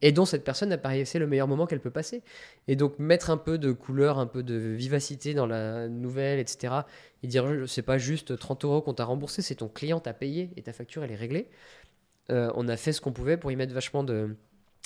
aidons 0.04 0.26
cette 0.26 0.44
personne 0.44 0.72
à 0.72 0.78
passer 0.78 1.18
le 1.18 1.26
meilleur 1.26 1.48
moment 1.48 1.66
qu'elle 1.66 1.80
peut 1.80 1.90
passer. 1.90 2.22
Et 2.68 2.76
donc 2.76 3.00
mettre 3.00 3.30
un 3.32 3.38
peu 3.38 3.58
de 3.58 3.72
couleur, 3.72 4.20
un 4.20 4.28
peu 4.28 4.44
de 4.44 4.56
vivacité 4.56 5.34
dans 5.34 5.48
la 5.48 5.88
nouvelle, 5.88 6.40
etc. 6.40 6.74
Et 7.24 7.28
dire, 7.28 7.46
c'est 7.68 7.82
pas 7.82 7.98
juste 7.98 8.38
30 8.38 8.66
euros 8.66 8.82
qu'on 8.82 8.94
t'a 8.94 9.06
remboursé, 9.06 9.42
c'est 9.42 9.56
ton 9.56 9.70
client 9.70 10.00
t'a 10.00 10.14
payé 10.14 10.52
et 10.58 10.62
ta 10.62 10.74
facture 10.74 11.04
elle 11.04 11.12
est 11.12 11.16
réglée. 11.16 11.50
Euh, 12.30 12.52
on 12.56 12.68
a 12.68 12.78
fait 12.78 12.94
ce 12.94 13.02
qu'on 13.02 13.12
pouvait 13.12 13.38
pour 13.38 13.52
y 13.52 13.56
mettre 13.56 13.74
vachement 13.74 14.04
de 14.04 14.36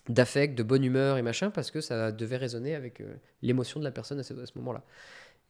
d'affect, 0.09 0.57
de 0.57 0.63
bonne 0.63 0.85
humeur 0.85 1.17
et 1.17 1.21
machin, 1.21 1.51
parce 1.51 1.69
que 1.69 1.81
ça 1.81 2.13
devait 2.13 2.37
résonner 2.37 2.75
avec 2.75 3.01
euh, 3.01 3.15
l'émotion 3.41 3.81
de 3.81 3.83
la 3.83 3.91
personne 3.91 4.19
à 4.19 4.23
ce, 4.23 4.33
moment-là. 4.55 4.85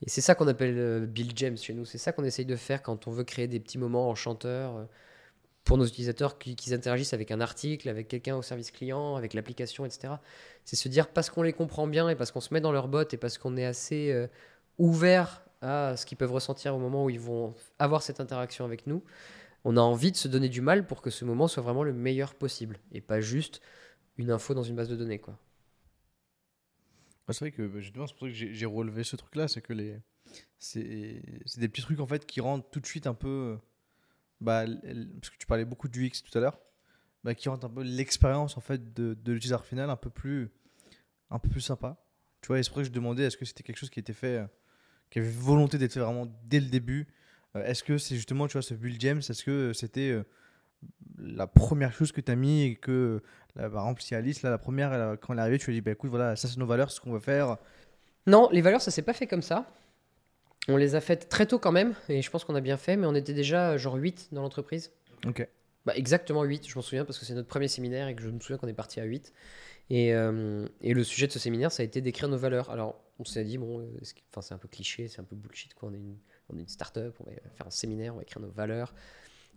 Et 0.03 0.09
c'est 0.09 0.21
ça 0.21 0.33
qu'on 0.33 0.47
appelle 0.47 0.75
euh, 0.79 1.05
Bill 1.05 1.31
James 1.35 1.57
chez 1.57 1.75
nous. 1.75 1.85
C'est 1.85 1.99
ça 1.99 2.11
qu'on 2.11 2.23
essaye 2.23 2.45
de 2.45 2.55
faire 2.55 2.81
quand 2.81 3.07
on 3.07 3.11
veut 3.11 3.23
créer 3.23 3.47
des 3.47 3.59
petits 3.59 3.77
moments 3.77 4.09
enchanteurs 4.09 4.87
pour 5.67 5.77
nos 5.77 5.85
utilisateurs 5.85 6.39
qui, 6.39 6.55
qu'ils 6.55 6.73
interagissent 6.73 7.13
avec 7.13 7.29
un 7.29 7.41
article, 7.41 7.89
avec 7.89 8.07
quelqu'un 8.07 8.37
au 8.37 8.41
service 8.41 8.71
client, 8.71 9.17
avec 9.17 9.33
l'application, 9.33 9.85
etc. 9.85 10.13
C'est 10.63 10.77
se 10.77 10.87
dire 10.87 11.09
parce 11.09 11.29
qu'on 11.29 11.41
les 11.41 11.51
comprend 11.51 11.87
bien 11.87 12.07
et 12.07 12.15
parce 12.15 12.31
qu'on 12.31 12.39
se 12.39 12.53
met 12.53 12.61
dans 12.61 12.71
leur 12.71 12.87
botte 12.87 13.13
et 13.13 13.17
parce 13.17 13.37
qu'on 13.37 13.57
est 13.57 13.65
assez 13.65 14.11
euh, 14.13 14.27
ouvert 14.77 15.43
à 15.61 15.97
ce 15.97 16.05
qu'ils 16.05 16.17
peuvent 16.17 16.31
ressentir 16.31 16.73
au 16.73 16.79
moment 16.79 17.03
où 17.03 17.09
ils 17.09 17.19
vont 17.19 17.53
avoir 17.79 18.01
cette 18.01 18.21
interaction 18.21 18.63
avec 18.63 18.87
nous, 18.87 19.03
on 19.65 19.75
a 19.75 19.81
envie 19.81 20.13
de 20.13 20.15
se 20.15 20.29
donner 20.29 20.47
du 20.47 20.61
mal 20.61 20.87
pour 20.87 21.01
que 21.01 21.09
ce 21.09 21.25
moment 21.25 21.49
soit 21.49 21.63
vraiment 21.63 21.83
le 21.83 21.91
meilleur 21.91 22.33
possible 22.33 22.79
et 22.93 23.01
pas 23.01 23.19
juste 23.19 23.59
une 24.15 24.31
info 24.31 24.53
dans 24.53 24.63
une 24.63 24.75
base 24.77 24.87
de 24.87 24.95
données. 24.95 25.19
C'est 27.27 27.39
vrai 27.39 27.51
que 27.51 27.67
bah, 27.67 27.81
justement, 27.81 28.07
c'est 28.07 28.13
pour 28.15 28.27
ça 28.27 28.33
que 28.33 28.53
j'ai 28.53 28.65
relevé 28.65 29.03
ce 29.03 29.17
truc-là, 29.17 29.49
c'est 29.49 29.61
que 29.61 29.73
les. 29.73 29.99
C'est 30.59 31.21
des 31.57 31.67
petits 31.67 31.81
trucs 31.81 31.99
en 31.99 32.07
fait 32.07 32.25
qui 32.25 32.39
rendent 32.39 32.63
tout 32.71 32.79
de 32.79 32.85
suite 32.85 33.05
un 33.05 33.13
peu. 33.13 33.57
Bah, 34.39 34.65
parce 34.65 35.29
que 35.31 35.37
tu 35.37 35.47
parlais 35.47 35.65
beaucoup 35.65 35.87
du 35.87 36.05
X 36.05 36.23
tout 36.23 36.35
à 36.37 36.41
l'heure, 36.41 36.59
bah, 37.23 37.33
qui 37.33 37.49
rendent 37.49 37.65
un 37.65 37.69
peu 37.69 37.83
l'expérience 37.83 38.57
en 38.57 38.61
fait 38.61 38.93
de, 38.93 39.17
l'utilisateur 39.25 39.65
final 39.65 39.89
un 39.89 39.95
peu 39.95 40.09
plus, 40.09 40.49
sympa. 41.59 41.97
Tu 42.41 42.47
vois, 42.47 42.59
et 42.59 42.63
c'est 42.63 42.69
pour 42.69 42.77
ça 42.77 42.81
que 42.83 42.87
je 42.87 42.93
demandais 42.93 43.23
est-ce 43.23 43.37
que 43.37 43.45
c'était 43.45 43.63
quelque 43.63 43.77
chose 43.77 43.89
qui 43.89 43.99
était 43.99 44.13
fait, 44.13 44.37
euh, 44.37 44.45
qui 45.09 45.19
avait 45.19 45.29
volonté 45.29 45.77
d'être 45.77 45.93
fait 45.93 45.99
vraiment 45.99 46.27
dès 46.45 46.59
le 46.59 46.67
début. 46.67 47.07
Euh, 47.55 47.63
est-ce 47.63 47.83
que 47.83 47.97
c'est 47.97 48.15
justement, 48.15 48.47
tu 48.47 48.53
vois, 48.53 48.61
ce 48.61 48.75
Build 48.75 49.01
James, 49.01 49.19
est-ce 49.19 49.43
que 49.43 49.73
c'était 49.73 50.11
euh, 50.11 50.23
la 51.17 51.47
première 51.47 51.93
chose 51.93 52.11
que 52.11 52.21
tu 52.21 52.31
as 52.31 52.35
mis 52.35 52.63
et 52.63 52.75
que, 52.75 53.23
là, 53.55 53.69
par 53.69 53.83
exemple, 53.83 54.03
Alice, 54.13 54.43
là, 54.43 54.51
la 54.51 54.59
première, 54.59 55.17
quand 55.19 55.33
elle 55.33 55.39
est 55.39 55.41
arrivée, 55.41 55.57
tu 55.57 55.71
lui 55.71 55.77
as 55.77 55.79
dit, 55.79 55.81
bah, 55.81 55.91
écoute, 55.91 56.11
voilà, 56.11 56.35
ça 56.35 56.47
c'est 56.47 56.57
nos 56.57 56.67
valeurs, 56.67 56.91
ce 56.91 57.01
qu'on 57.01 57.11
va 57.11 57.19
faire. 57.19 57.57
Non, 58.27 58.49
les 58.51 58.61
valeurs, 58.61 58.81
ça 58.81 58.91
s'est 58.91 59.01
pas 59.01 59.13
fait 59.13 59.25
comme 59.25 59.41
ça. 59.41 59.65
On 60.67 60.77
les 60.77 60.95
a 60.95 61.01
faites 61.01 61.29
très 61.29 61.45
tôt 61.45 61.59
quand 61.59 61.71
même, 61.71 61.93
et 62.09 62.21
je 62.21 62.29
pense 62.29 62.43
qu'on 62.43 62.55
a 62.55 62.61
bien 62.61 62.77
fait, 62.77 62.97
mais 62.97 63.07
on 63.07 63.15
était 63.15 63.33
déjà 63.33 63.71
euh, 63.71 63.77
genre 63.77 63.95
8 63.95 64.29
dans 64.31 64.41
l'entreprise. 64.41 64.91
Ok. 65.25 65.47
Bah, 65.85 65.93
exactement 65.95 66.43
8, 66.43 66.67
je 66.67 66.75
m'en 66.75 66.81
souviens 66.81 67.05
parce 67.05 67.17
que 67.17 67.25
c'est 67.25 67.33
notre 67.33 67.47
premier 67.47 67.69
séminaire 67.69 68.09
et 68.09 68.15
que 68.15 68.21
je 68.21 68.29
me 68.29 68.39
souviens 68.41 68.57
qu'on 68.57 68.67
est 68.67 68.73
parti 68.73 68.99
à 68.99 69.05
8. 69.05 69.33
Et, 69.89 70.13
euh, 70.13 70.67
et 70.81 70.93
le 70.93 71.03
sujet 71.05 71.27
de 71.27 71.31
ce 71.31 71.39
séminaire, 71.39 71.71
ça 71.71 71.81
a 71.81 71.85
été 71.85 72.01
d'écrire 72.01 72.27
nos 72.27 72.37
valeurs. 72.37 72.69
Alors, 72.69 72.99
on 73.19 73.23
s'est 73.23 73.45
dit, 73.45 73.57
bon, 73.57 73.89
c'est 74.41 74.53
un 74.53 74.57
peu 74.57 74.67
cliché, 74.67 75.07
c'est 75.07 75.21
un 75.21 75.23
peu 75.23 75.37
bullshit, 75.37 75.73
quoi. 75.73 75.89
On 75.89 75.93
est 75.93 75.97
une, 75.97 76.17
on 76.49 76.57
est 76.57 76.61
une 76.61 76.67
start-up, 76.67 77.15
on 77.21 77.23
va 77.23 77.31
faire 77.55 77.67
un 77.67 77.71
séminaire, 77.71 78.13
on 78.13 78.17
va 78.17 78.23
écrire 78.23 78.41
nos 78.41 78.51
valeurs. 78.51 78.93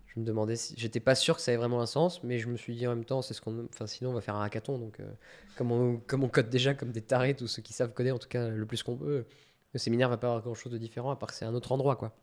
Je 0.07 0.19
me 0.19 0.25
demandais 0.25 0.55
si. 0.55 0.73
J'étais 0.77 0.99
pas 0.99 1.15
sûr 1.15 1.35
que 1.35 1.41
ça 1.41 1.53
ait 1.53 1.57
vraiment 1.57 1.81
un 1.81 1.85
sens, 1.85 2.23
mais 2.23 2.37
je 2.37 2.47
me 2.47 2.57
suis 2.57 2.75
dit 2.75 2.85
en 2.87 2.95
même 2.95 3.05
temps, 3.05 3.21
c'est 3.21 3.33
ce 3.33 3.41
qu'on. 3.41 3.65
Enfin, 3.65 3.87
sinon, 3.87 4.11
on 4.11 4.13
va 4.13 4.21
faire 4.21 4.35
un 4.35 4.43
hackathon. 4.43 4.77
Donc, 4.77 4.99
euh, 4.99 5.09
comme, 5.57 5.71
on, 5.71 5.97
comme 5.97 6.23
on 6.23 6.29
code 6.29 6.49
déjà 6.49 6.73
comme 6.73 6.91
des 6.91 7.01
tarés, 7.01 7.33
tous 7.33 7.47
ceux 7.47 7.61
qui 7.61 7.73
savent 7.73 7.93
coder, 7.93 8.11
en 8.11 8.19
tout 8.19 8.27
cas, 8.27 8.49
le 8.49 8.65
plus 8.65 8.83
qu'on 8.83 8.97
peut, 8.97 9.25
le 9.73 9.79
séminaire 9.79 10.09
va 10.09 10.17
pas 10.17 10.27
avoir 10.27 10.41
grand-chose 10.43 10.71
de 10.71 10.77
différent, 10.77 11.11
à 11.11 11.15
part 11.15 11.29
que 11.29 11.35
c'est 11.35 11.45
un 11.45 11.53
autre 11.53 11.71
endroit, 11.71 11.95
quoi. 11.95 12.15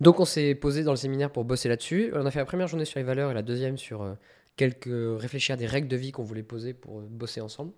Donc 0.00 0.20
on 0.20 0.24
s'est 0.24 0.54
posé 0.54 0.84
dans 0.84 0.92
le 0.92 0.96
séminaire 0.96 1.30
pour 1.30 1.44
bosser 1.44 1.68
là-dessus. 1.68 2.12
On 2.14 2.24
a 2.24 2.30
fait 2.30 2.38
la 2.38 2.44
première 2.44 2.68
journée 2.68 2.84
sur 2.84 2.98
les 2.98 3.04
valeurs 3.04 3.30
et 3.30 3.34
la 3.34 3.42
deuxième 3.42 3.76
sur 3.78 4.02
euh, 4.02 4.14
quelques 4.56 4.88
réfléchir 4.88 5.54
à 5.54 5.56
des 5.56 5.66
règles 5.66 5.88
de 5.88 5.96
vie 5.96 6.12
qu'on 6.12 6.22
voulait 6.22 6.42
poser 6.42 6.74
pour 6.74 7.00
euh, 7.00 7.06
bosser 7.08 7.40
ensemble. 7.40 7.72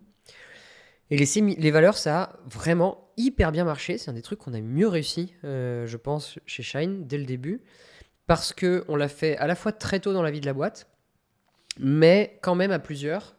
Et 1.10 1.16
les 1.16 1.70
valeurs, 1.72 1.96
ça 1.96 2.22
a 2.22 2.36
vraiment 2.46 3.10
hyper 3.16 3.50
bien 3.50 3.64
marché. 3.64 3.98
C'est 3.98 4.10
un 4.10 4.14
des 4.14 4.22
trucs 4.22 4.38
qu'on 4.38 4.54
a 4.54 4.60
mieux 4.60 4.86
réussi, 4.86 5.34
euh, 5.42 5.84
je 5.86 5.96
pense, 5.96 6.38
chez 6.46 6.62
Shine 6.62 7.04
dès 7.06 7.18
le 7.18 7.24
début, 7.24 7.62
parce 8.28 8.52
que 8.52 8.84
on 8.86 8.94
l'a 8.94 9.08
fait 9.08 9.36
à 9.38 9.48
la 9.48 9.56
fois 9.56 9.72
très 9.72 9.98
tôt 9.98 10.12
dans 10.12 10.22
la 10.22 10.30
vie 10.30 10.40
de 10.40 10.46
la 10.46 10.52
boîte, 10.52 10.88
mais 11.80 12.38
quand 12.42 12.54
même 12.54 12.70
à 12.70 12.78
plusieurs. 12.78 13.36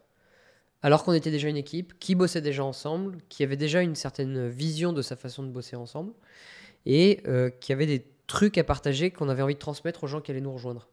Alors 0.83 1.03
qu'on 1.03 1.13
était 1.13 1.31
déjà 1.31 1.47
une 1.47 1.57
équipe 1.57 1.97
qui 1.99 2.15
bossait 2.15 2.41
déjà 2.41 2.63
ensemble, 2.63 3.17
qui 3.29 3.43
avait 3.43 3.57
déjà 3.57 3.81
une 3.81 3.95
certaine 3.95 4.47
vision 4.49 4.93
de 4.93 5.01
sa 5.01 5.15
façon 5.15 5.43
de 5.43 5.49
bosser 5.49 5.75
ensemble, 5.75 6.13
et 6.85 7.21
euh, 7.27 7.49
qui 7.49 7.71
avait 7.71 7.85
des 7.85 8.05
trucs 8.27 8.57
à 8.57 8.63
partager 8.63 9.11
qu'on 9.11 9.29
avait 9.29 9.43
envie 9.43 9.53
de 9.53 9.59
transmettre 9.59 10.03
aux 10.03 10.07
gens 10.07 10.21
qui 10.21 10.31
allaient 10.31 10.41
nous 10.41 10.53
rejoindre. 10.53 10.87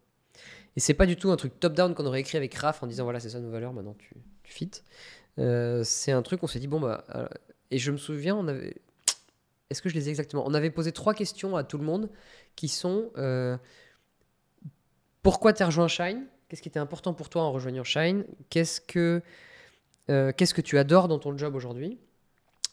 Et 0.76 0.80
c'est 0.80 0.94
pas 0.94 1.06
du 1.06 1.16
tout 1.16 1.30
un 1.30 1.36
truc 1.36 1.58
top-down 1.58 1.94
qu'on 1.94 2.06
aurait 2.06 2.20
écrit 2.20 2.36
avec 2.36 2.54
Raph 2.54 2.82
en 2.82 2.86
disant 2.86 3.04
voilà, 3.04 3.20
c'est 3.20 3.30
ça 3.30 3.40
nos 3.40 3.50
valeurs, 3.50 3.72
maintenant 3.72 3.96
tu, 3.98 4.14
tu 4.42 4.52
fit. 4.52 4.70
Euh, 5.38 5.82
c'est 5.84 6.12
un 6.12 6.22
truc, 6.22 6.42
on 6.42 6.46
s'est 6.46 6.58
dit, 6.58 6.66
bon, 6.66 6.80
bah. 6.80 7.04
euh, 7.14 7.26
et 7.70 7.78
je 7.78 7.90
me 7.90 7.96
souviens, 7.96 8.36
on 8.36 8.48
avait. 8.48 8.76
Est-ce 9.70 9.82
que 9.82 9.88
je 9.88 9.94
les 9.94 10.08
ai 10.08 10.10
exactement? 10.10 10.44
On 10.46 10.54
avait 10.54 10.70
posé 10.70 10.92
trois 10.92 11.14
questions 11.14 11.56
à 11.56 11.62
tout 11.62 11.78
le 11.78 11.84
monde 11.84 12.08
qui 12.56 12.68
sont 12.68 13.10
euh, 13.18 13.56
pourquoi 15.22 15.52
tu 15.52 15.62
as 15.62 15.66
rejoint 15.66 15.88
Shine? 15.88 16.26
Qu'est-ce 16.48 16.62
qui 16.62 16.68
était 16.68 16.78
important 16.78 17.12
pour 17.12 17.28
toi 17.28 17.42
en 17.42 17.52
rejoignant 17.52 17.84
Shine? 17.84 18.24
Qu'est-ce 18.48 18.80
que 18.80 19.22
euh, 20.10 20.32
qu'est-ce 20.36 20.54
que 20.54 20.60
tu 20.60 20.78
adores 20.78 21.08
dans 21.08 21.18
ton 21.18 21.36
job 21.36 21.54
aujourd'hui 21.54 21.98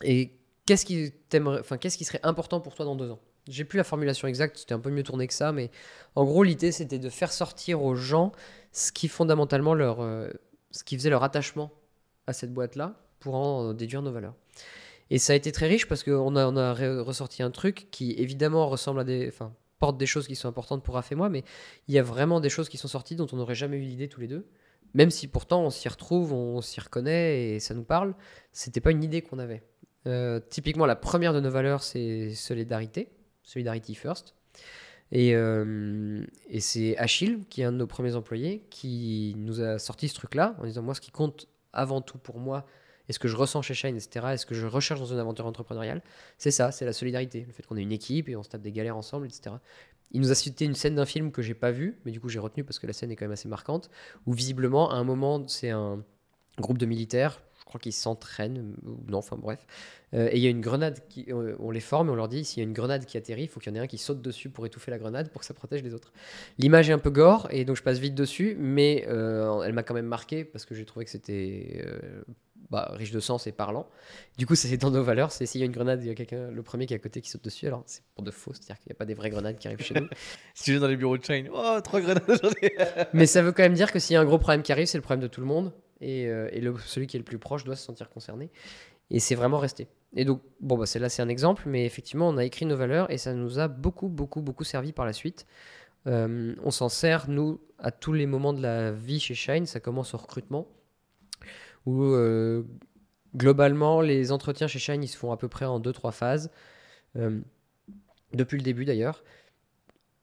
Et 0.03 0.31
qu'est-ce 0.65 0.85
qui 0.85 1.13
enfin 1.33 1.77
qu'est-ce 1.77 1.97
qui 1.97 2.05
serait 2.05 2.21
important 2.23 2.59
pour 2.61 2.75
toi 2.75 2.85
dans 2.85 2.95
deux 2.95 3.11
ans? 3.11 3.19
J'ai 3.47 3.63
plus 3.63 3.77
la 3.77 3.83
formulation 3.83 4.27
exacte, 4.27 4.57
c'était 4.57 4.73
un 4.73 4.79
peu 4.79 4.89
mieux 4.89 5.03
tourné 5.03 5.27
que 5.27 5.33
ça, 5.33 5.51
mais 5.51 5.69
en 6.15 6.25
gros 6.25 6.43
l'idée 6.43 6.71
c'était 6.71 6.99
de 6.99 7.09
faire 7.09 7.31
sortir 7.31 7.83
aux 7.83 7.95
gens 7.95 8.31
ce 8.71 8.91
qui 8.91 9.07
fondamentalement 9.07 9.73
leur, 9.73 10.01
euh, 10.01 10.29
ce 10.71 10.83
qui 10.83 10.97
faisait 10.97 11.11
leur 11.11 11.23
attachement 11.23 11.71
à 12.27 12.33
cette 12.33 12.53
boîte-là 12.53 12.99
pour 13.19 13.35
en 13.35 13.73
déduire 13.73 14.01
nos 14.01 14.11
valeurs. 14.11 14.33
Et 15.11 15.19
ça 15.19 15.33
a 15.33 15.35
été 15.35 15.51
très 15.51 15.67
riche 15.67 15.87
parce 15.87 16.03
qu'on 16.03 16.35
a, 16.35 16.47
on 16.47 16.57
a 16.57 16.73
re- 16.73 16.99
ressorti 16.99 17.43
un 17.43 17.51
truc 17.51 17.87
qui 17.91 18.13
évidemment 18.13 18.67
ressemble 18.67 19.01
à 19.01 19.03
des, 19.03 19.27
enfin 19.27 19.53
porte 19.77 19.97
des 19.97 20.07
choses 20.07 20.25
qui 20.25 20.35
sont 20.35 20.47
importantes 20.47 20.83
pour 20.83 20.95
Raph 20.95 21.11
et 21.11 21.15
moi, 21.15 21.29
mais 21.29 21.43
il 21.87 21.93
y 21.93 21.99
a 21.99 22.03
vraiment 22.03 22.39
des 22.39 22.49
choses 22.49 22.69
qui 22.69 22.77
sont 22.77 22.87
sorties 22.87 23.15
dont 23.15 23.27
on 23.31 23.35
n'aurait 23.35 23.55
jamais 23.55 23.77
eu 23.77 23.81
l'idée 23.81 24.07
tous 24.07 24.21
les 24.21 24.27
deux. 24.27 24.47
Même 24.95 25.11
si 25.11 25.27
pourtant 25.27 25.63
on 25.63 25.69
s'y 25.69 25.89
retrouve, 25.89 26.31
on 26.31 26.61
s'y 26.61 26.79
reconnaît 26.79 27.55
et 27.55 27.59
ça 27.59 27.73
nous 27.73 27.83
parle, 27.83 28.15
c'était 28.53 28.79
pas 28.79 28.91
une 28.91 29.03
idée 29.03 29.21
qu'on 29.21 29.39
avait. 29.39 29.61
Euh, 30.07 30.39
typiquement, 30.49 30.85
la 30.85 30.95
première 30.95 31.33
de 31.33 31.41
nos 31.41 31.49
valeurs, 31.49 31.83
c'est 31.83 32.33
solidarité, 32.33 33.09
solidarity 33.43 33.93
first. 33.93 34.35
Et, 35.11 35.35
euh, 35.35 36.25
et 36.49 36.61
c'est 36.61 36.97
Achille, 36.97 37.41
qui 37.49 37.61
est 37.61 37.65
un 37.65 37.73
de 37.73 37.77
nos 37.77 37.87
premiers 37.87 38.15
employés, 38.15 38.65
qui 38.69 39.35
nous 39.37 39.61
a 39.61 39.79
sorti 39.79 40.07
ce 40.07 40.15
truc-là 40.15 40.55
en 40.59 40.65
disant 40.65 40.81
Moi, 40.81 40.95
ce 40.95 41.01
qui 41.01 41.11
compte 41.11 41.49
avant 41.73 41.99
tout 41.99 42.17
pour 42.17 42.39
moi, 42.39 42.65
et 43.09 43.13
ce 43.13 43.19
que 43.19 43.27
je 43.27 43.35
ressens 43.35 43.61
chez 43.63 43.73
Shine, 43.73 43.97
etc., 43.97 44.27
et 44.33 44.37
ce 44.37 44.45
que 44.45 44.55
je 44.55 44.65
recherche 44.65 45.01
dans 45.01 45.05
une 45.07 45.19
aventure 45.19 45.45
entrepreneuriale, 45.45 46.01
c'est 46.37 46.51
ça, 46.51 46.71
c'est 46.71 46.85
la 46.85 46.93
solidarité. 46.93 47.43
Le 47.45 47.51
fait 47.51 47.63
qu'on 47.63 47.75
ait 47.75 47.81
une 47.81 47.91
équipe 47.91 48.29
et 48.29 48.35
on 48.37 48.43
se 48.43 48.49
tape 48.49 48.61
des 48.61 48.71
galères 48.71 48.97
ensemble, 48.97 49.27
etc. 49.27 49.57
Il 50.11 50.21
nous 50.21 50.31
a 50.31 50.35
cité 50.35 50.65
une 50.65 50.75
scène 50.75 50.95
d'un 50.95 51.05
film 51.05 51.31
que 51.31 51.41
j'ai 51.41 51.53
pas 51.53 51.71
vu, 51.71 51.99
mais 52.05 52.11
du 52.11 52.19
coup 52.19 52.29
j'ai 52.29 52.39
retenu 52.39 52.63
parce 52.63 52.79
que 52.79 52.87
la 52.87 52.93
scène 52.93 53.11
est 53.11 53.15
quand 53.15 53.25
même 53.25 53.31
assez 53.31 53.47
marquante, 53.47 53.89
où 54.25 54.33
visiblement, 54.33 54.91
à 54.91 54.95
un 54.95 55.03
moment, 55.03 55.47
c'est 55.47 55.71
un 55.71 56.03
groupe 56.59 56.77
de 56.77 56.85
militaires, 56.85 57.41
je 57.65 57.69
crois 57.69 57.79
qu'ils 57.79 57.93
s'entraînent, 57.93 58.75
ou 58.85 58.97
non, 59.07 59.17
enfin 59.17 59.37
bref, 59.37 59.65
euh, 60.13 60.29
et 60.31 60.37
il 60.37 60.43
y 60.43 60.45
a 60.45 60.51
une 60.51 60.61
grenade, 60.61 60.99
qui, 61.09 61.25
euh, 61.29 61.55
on 61.59 61.71
les 61.71 61.79
forme 61.79 62.09
et 62.09 62.11
on 62.11 62.15
leur 62.15 62.27
dit 62.27 62.45
s'il 62.45 62.61
y 62.61 62.65
a 62.65 62.67
une 62.67 62.73
grenade 62.73 63.05
qui 63.05 63.17
atterrit, 63.17 63.43
il 63.43 63.47
faut 63.47 63.59
qu'il 63.59 63.71
y 63.71 63.75
en 63.75 63.79
ait 63.79 63.83
un 63.83 63.87
qui 63.87 63.97
saute 63.97 64.21
dessus 64.21 64.49
pour 64.49 64.65
étouffer 64.67 64.91
la 64.91 64.99
grenade 64.99 65.31
pour 65.31 65.41
que 65.41 65.47
ça 65.47 65.55
protège 65.55 65.81
les 65.81 65.95
autres. 65.95 66.13
L'image 66.59 66.89
est 66.89 66.93
un 66.93 66.99
peu 66.99 67.09
gore 67.09 67.47
et 67.49 67.65
donc 67.65 67.75
je 67.75 67.83
passe 67.83 67.97
vite 67.97 68.13
dessus, 68.13 68.55
mais 68.59 69.05
euh, 69.07 69.63
elle 69.63 69.73
m'a 69.73 69.81
quand 69.81 69.95
même 69.95 70.05
marqué 70.05 70.45
parce 70.45 70.65
que 70.65 70.75
j'ai 70.75 70.85
trouvé 70.85 71.05
que 71.05 71.11
c'était 71.11 71.83
bah, 72.69 72.91
riche 72.93 73.11
de 73.11 73.19
sens 73.19 73.47
et 73.47 73.51
parlant. 73.51 73.87
Du 74.37 74.45
coup, 74.45 74.55
c'est 74.55 74.75
dans 74.77 74.91
nos 74.91 75.03
valeurs, 75.03 75.31
c'est 75.31 75.45
s'il 75.45 75.61
y 75.61 75.63
a 75.63 75.65
une 75.65 75.71
grenade, 75.71 76.03
il 76.03 76.07
y 76.07 76.11
a 76.11 76.15
quelqu'un, 76.15 76.49
le 76.49 76.63
premier 76.63 76.85
qui 76.85 76.93
est 76.93 76.97
à 76.97 76.99
côté 76.99 77.21
qui 77.21 77.29
saute 77.29 77.43
dessus, 77.43 77.67
alors 77.67 77.83
c'est 77.85 78.03
pour 78.15 78.23
de 78.23 78.31
faux, 78.31 78.53
c'est-à-dire 78.53 78.77
qu'il 78.79 78.89
n'y 78.89 78.95
a 78.95 78.97
pas 78.97 79.05
des 79.05 79.13
vraies 79.13 79.29
grenades 79.29 79.57
qui 79.57 79.67
arrivent 79.67 79.81
chez 79.81 79.95
nous. 79.95 80.07
Si 80.53 80.63
tu 80.63 80.71
viens 80.71 80.79
dans 80.79 80.87
les 80.87 80.95
bureaux 80.95 81.17
de 81.17 81.23
Shine, 81.23 81.49
oh, 81.53 81.79
trois 81.83 81.99
grenades 81.99 82.23
aujourd'hui. 82.27 82.71
Mais 83.13 83.25
ça 83.25 83.41
veut 83.41 83.51
quand 83.51 83.63
même 83.63 83.73
dire 83.73 83.91
que 83.91 83.99
s'il 83.99 84.13
y 84.13 84.17
a 84.17 84.21
un 84.21 84.25
gros 84.25 84.37
problème 84.37 84.61
qui 84.61 84.71
arrive, 84.71 84.87
c'est 84.87 84.97
le 84.97 85.01
problème 85.01 85.21
de 85.21 85.27
tout 85.27 85.41
le 85.41 85.47
monde. 85.47 85.73
Et, 86.01 86.27
euh, 86.27 86.49
celui 86.85 87.07
qui 87.07 87.17
est 87.17 87.19
le 87.19 87.25
plus 87.25 87.39
proche 87.39 87.63
doit 87.63 87.75
se 87.75 87.85
sentir 87.85 88.09
concerné. 88.09 88.49
Et 89.09 89.19
c'est 89.19 89.35
vraiment 89.35 89.59
resté. 89.59 89.87
Et 90.15 90.25
donc, 90.25 90.41
bon, 90.59 90.77
bah, 90.77 90.85
là, 90.99 91.09
c'est 91.09 91.21
un 91.21 91.29
exemple, 91.29 91.63
mais 91.67 91.85
effectivement, 91.85 92.29
on 92.29 92.37
a 92.37 92.45
écrit 92.45 92.65
nos 92.65 92.75
valeurs 92.75 93.11
et 93.11 93.17
ça 93.17 93.33
nous 93.33 93.59
a 93.59 93.67
beaucoup, 93.67 94.07
beaucoup, 94.07 94.41
beaucoup 94.41 94.63
servi 94.63 94.93
par 94.93 95.05
la 95.05 95.13
suite. 95.13 95.45
Euh, 96.07 96.55
on 96.63 96.71
s'en 96.71 96.89
sert, 96.89 97.29
nous, 97.29 97.59
à 97.79 97.91
tous 97.91 98.13
les 98.13 98.25
moments 98.25 98.53
de 98.53 98.61
la 98.61 98.91
vie 98.91 99.19
chez 99.19 99.35
Shine. 99.35 99.65
Ça 99.65 99.79
commence 99.79 100.13
au 100.13 100.17
recrutement, 100.17 100.67
où 101.85 102.03
euh, 102.03 102.63
globalement, 103.35 104.01
les 104.01 104.31
entretiens 104.31 104.67
chez 104.67 104.79
Shine, 104.79 105.03
ils 105.03 105.07
se 105.07 105.17
font 105.17 105.31
à 105.31 105.37
peu 105.37 105.47
près 105.47 105.65
en 105.65 105.79
2-3 105.79 106.11
phases. 106.11 106.51
Depuis 108.33 108.57
le 108.57 108.63
début 108.63 108.83
d'ailleurs. 108.83 109.23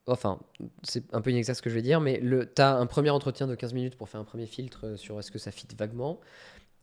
Enfin, 0.07 0.41
c'est 0.83 1.05
un 1.15 1.21
peu 1.21 1.31
inexact 1.31 1.59
ce 1.59 1.63
que 1.63 1.71
je 1.71 1.75
vais 1.77 1.83
dire, 1.83 2.01
mais 2.01 2.21
tu 2.21 2.63
as 2.63 2.75
un 2.77 2.87
premier 2.87 3.11
entretien 3.11 3.47
de 3.47 3.55
15 3.55 3.73
minutes 3.73 3.97
pour 3.97 4.09
faire 4.09 4.21
un 4.21 4.25
premier 4.25 4.47
filtre 4.47 4.87
euh, 4.87 4.97
sur 4.97 5.19
est-ce 5.19 5.31
que 5.31 5.39
ça 5.39 5.53
fit 5.53 5.69
vaguement. 5.79 6.21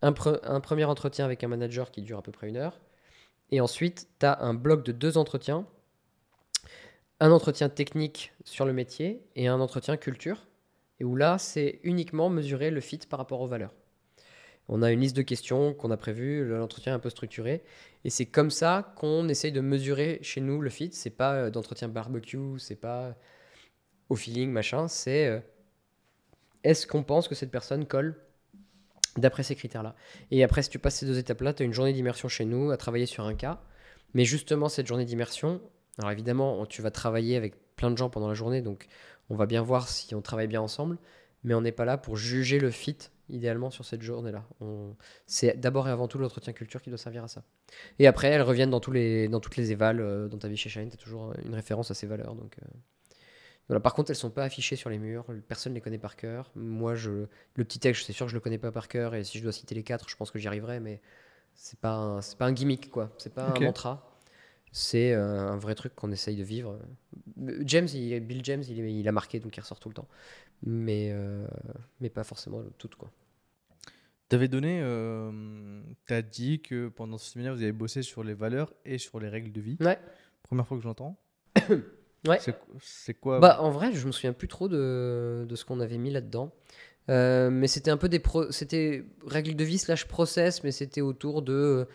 Un, 0.02 0.12
pre- 0.12 0.40
un 0.44 0.62
premier 0.62 0.86
entretien 0.86 1.26
avec 1.26 1.44
un 1.44 1.50
manager 1.50 1.92
qui 1.92 2.02
dure 2.02 2.18
à 2.20 2.22
peu 2.22 2.32
près 2.32 2.48
une 2.50 2.58
heure. 2.58 2.80
Et 3.52 3.62
ensuite, 3.62 4.08
tu 4.20 4.26
as 4.26 4.40
un 4.42 4.54
bloc 4.54 4.86
de 4.86 4.92
deux 4.94 5.18
entretiens. 5.18 5.66
Un 7.22 7.32
entretien 7.32 7.70
technique 7.70 8.34
sur 8.46 8.66
le 8.66 8.74
métier 8.74 9.22
et 9.36 9.48
un 9.48 9.60
entretien 9.60 9.98
culture. 9.98 10.48
Et 11.00 11.04
où 11.06 11.16
là, 11.16 11.38
c'est 11.38 11.80
uniquement 11.84 12.30
mesurer 12.30 12.72
le 12.72 12.82
fit 12.82 13.00
par 13.10 13.20
rapport 13.20 13.42
aux 13.42 13.48
valeurs. 13.48 13.74
On 14.72 14.84
a 14.84 14.92
une 14.92 15.02
liste 15.02 15.16
de 15.16 15.24
questions 15.24 15.74
qu'on 15.74 15.90
a 15.90 15.98
prévues, 15.98 16.48
l'entretien 16.48 16.94
est 16.94 16.96
un 16.96 17.00
peu 17.00 17.10
structuré. 17.10 17.64
Et 18.06 18.12
c'est 18.12 18.28
comme 18.28 18.52
ça 18.52 18.94
qu'on 18.96 19.28
essaye 19.28 19.52
de 19.52 19.62
mesurer 19.62 20.20
chez 20.22 20.42
nous 20.42 20.62
le 20.62 20.70
fit. 20.70 20.92
C'est 20.94 21.10
pas 21.10 21.34
euh, 21.34 21.50
d'entretien 21.50 21.88
barbecue, 21.88 22.60
c'est 22.60 22.76
pas 22.76 23.18
au 24.10 24.16
feeling, 24.16 24.52
machin. 24.52 24.88
C'est 24.88 25.26
euh, 25.26 25.40
est-ce 26.64 26.86
qu'on 26.86 27.02
pense 27.04 27.28
que 27.28 27.34
cette 27.34 27.50
personne 27.50 27.88
colle 27.88 28.16
d'après 29.18 29.42
ces 29.42 29.56
critères-là? 29.56 29.96
Et 30.30 30.44
après, 30.44 30.62
si 30.62 30.70
tu 30.70 30.78
passes 30.78 30.98
ces 30.98 31.08
deux 31.08 31.18
étapes-là, 31.18 31.54
tu 31.54 31.64
as 31.64 31.66
une 31.66 31.74
journée 31.74 31.94
d'immersion 31.94 32.28
chez 32.28 32.46
nous 32.46 32.70
à 32.70 32.78
travailler 32.78 33.08
sur 33.08 33.26
un 33.26 33.34
cas. 33.34 33.64
Mais 34.14 34.24
justement, 34.24 34.70
cette 34.70 34.86
journée 34.86 35.06
d'immersion, 35.06 35.62
alors 35.98 36.12
évidemment, 36.12 36.68
tu 36.68 36.84
vas 36.84 36.92
travailler 36.92 37.38
avec 37.38 37.56
plein 37.76 37.90
de 37.90 37.98
gens 37.98 38.12
pendant 38.12 38.28
la 38.28 38.36
journée, 38.36 38.62
donc 38.62 38.88
on 39.30 39.36
va 39.36 39.48
bien 39.48 39.64
voir 39.64 39.88
si 39.88 40.14
on 40.14 40.22
travaille 40.22 40.48
bien 40.48 40.62
ensemble, 40.62 40.98
mais 41.44 41.54
on 41.54 41.62
n'est 41.62 41.72
pas 41.72 41.86
là 41.86 41.98
pour 41.98 42.18
juger 42.18 42.60
le 42.60 42.72
fit 42.72 42.98
idéalement 43.30 43.70
sur 43.70 43.86
cette 43.86 44.02
journée-là. 44.02 44.46
On... 44.62 44.96
C'est 45.26 45.60
d'abord 45.60 45.88
et 45.88 45.92
avant 45.92 46.08
tout 46.08 46.18
l'entretien 46.18 46.54
culture 46.54 46.82
qui 46.82 46.90
doit 46.90 46.98
servir 46.98 47.24
à 47.24 47.28
ça. 47.28 47.44
Et 48.00 48.08
après, 48.08 48.28
elles 48.28 48.42
reviennent 48.42 48.70
dans, 48.70 48.80
tous 48.80 48.92
les, 48.92 49.28
dans 49.28 49.40
toutes 49.40 49.58
les 49.58 49.72
évals 49.72 50.00
euh, 50.00 50.28
dans 50.28 50.38
ta 50.38 50.48
vie 50.48 50.58
chez 50.58 50.70
Shine, 50.70 50.90
tu 50.90 50.96
as 50.96 50.98
toujours 50.98 51.34
une 51.46 51.54
référence 51.54 51.92
à 51.92 51.94
ces 51.94 52.08
valeurs. 52.08 52.36
Donc, 52.36 52.58
euh, 52.60 52.66
voilà. 53.68 53.80
Par 53.80 53.94
contre, 53.94 54.10
elles 54.10 54.16
sont 54.16 54.32
pas 54.32 54.44
affichées 54.44 54.76
sur 54.76 54.90
les 54.90 54.98
murs, 54.98 55.26
personne 55.48 55.74
ne 55.74 55.76
les 55.76 55.82
connaît 55.82 55.98
par 55.98 56.16
cœur. 56.16 56.52
Moi, 56.56 56.96
je... 56.96 57.28
le 57.56 57.64
petit 57.64 57.80
texte, 57.80 58.08
c'est 58.08 58.14
sûr 58.14 58.26
que 58.26 58.32
je 58.32 58.36
le 58.36 58.42
connais 58.42 58.58
pas 58.58 58.72
par 58.72 58.88
cœur, 58.88 59.16
et 59.16 59.24
si 59.24 59.38
je 59.38 59.44
dois 59.44 59.52
citer 59.52 59.76
les 59.76 59.84
quatre, 59.84 60.10
je 60.10 60.16
pense 60.16 60.32
que 60.32 60.40
j'y 60.40 60.48
arriverai, 60.48 60.80
mais 60.80 61.02
c'est 61.54 61.80
pas, 61.80 61.94
un... 61.94 62.20
pas 62.38 62.46
un 62.46 62.52
gimmick, 62.52 62.90
quoi. 62.90 63.14
C'est 63.18 63.34
pas 63.34 63.54
un 63.56 63.60
mantra. 63.60 64.06
C'est 64.72 65.14
euh, 65.14 65.50
un 65.50 65.58
vrai 65.58 65.74
truc 65.74 65.96
qu'on 65.96 66.12
essaye 66.12 66.36
de 66.36 66.44
vivre. 66.44 66.80
James, 67.62 67.88
il- 67.92 68.20
Bill 68.20 68.46
James, 68.46 68.62
il 68.62 69.08
a 69.08 69.12
marqué, 69.12 69.40
donc 69.40 69.58
il 69.58 69.60
ressort 69.60 69.80
tout 69.80 69.90
le 69.90 69.96
temps. 69.96 70.08
Mais, 70.64 71.10
euh, 71.12 71.48
mais 72.02 72.10
pas 72.10 72.24
forcément 72.24 72.62
toutes, 72.78 72.96
quoi. 72.96 73.12
T'avais 74.28 74.48
donné, 74.48 74.80
euh, 74.84 75.82
t'as 76.06 76.22
dit 76.22 76.62
que 76.62 76.88
pendant 76.90 77.18
ce 77.18 77.32
séminaire, 77.32 77.56
vous 77.56 77.64
avez 77.64 77.72
bossé 77.72 78.04
sur 78.04 78.24
les 78.24 78.34
valeurs 78.36 78.74
et 78.86 78.98
sur 79.00 79.20
les 79.20 79.28
règles 79.30 79.52
de 79.52 79.62
vie. 79.62 79.78
Ouais. 79.80 79.98
Première 80.44 80.68
fois 80.68 80.78
que 80.78 80.84
j'entends. 80.84 81.18
Ouais. 82.28 82.38
C'est 82.82 83.14
quoi 83.14 83.40
Bah, 83.40 83.62
en 83.62 83.72
vrai, 83.72 83.94
je 83.94 84.06
me 84.06 84.12
souviens 84.12 84.34
plus 84.34 84.50
trop 84.50 84.68
de, 84.68 85.46
de 85.48 85.56
ce 85.56 85.64
qu'on 85.64 85.80
avait 85.80 85.98
mis 85.98 86.12
là-dedans. 86.12 86.52
Euh, 87.08 87.50
mais 87.50 87.68
c'était 87.68 87.92
un 87.92 87.96
peu 87.98 88.10
des 88.10 88.20
pro- 88.20 88.52
c'était 88.52 89.06
règles 89.26 89.56
de 89.56 89.64
vie 89.64 89.78
slash 89.78 90.06
process, 90.06 90.62
mais 90.66 90.72
c'était 90.74 91.00
autour 91.00 91.42
de, 91.42 91.88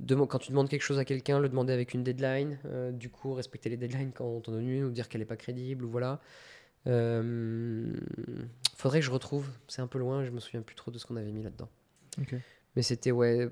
de 0.00 0.16
quand 0.16 0.40
tu 0.40 0.50
demandes 0.50 0.68
quelque 0.68 0.82
chose 0.82 0.98
à 0.98 1.04
quelqu'un, 1.04 1.38
le 1.38 1.48
demander 1.48 1.72
avec 1.72 1.94
une 1.94 2.02
deadline. 2.02 2.58
euh, 2.64 2.90
du 2.90 3.08
coup, 3.08 3.34
respecter 3.34 3.68
les 3.70 3.76
deadlines 3.76 4.10
quand 4.12 4.24
on 4.26 4.40
t'en 4.40 4.50
donne 4.50 4.68
une 4.68 4.82
ou 4.82 4.90
dire 4.90 5.08
qu'elle 5.08 5.22
est 5.22 5.24
pas 5.24 5.36
crédible 5.36 5.84
ou 5.84 5.90
voilà. 5.90 6.20
Euh, 6.86 7.92
faudrait 8.76 9.00
que 9.00 9.06
je 9.06 9.10
retrouve. 9.10 9.48
C'est 9.66 9.82
un 9.82 9.86
peu 9.86 9.98
loin, 9.98 10.24
je 10.24 10.30
me 10.30 10.40
souviens 10.40 10.62
plus 10.62 10.74
trop 10.76 10.90
de 10.90 10.98
ce 10.98 11.06
qu'on 11.06 11.16
avait 11.16 11.32
mis 11.32 11.42
là-dedans. 11.42 11.68
Mais 12.76 12.82
c'était 12.82 13.10
ouais 13.10 13.48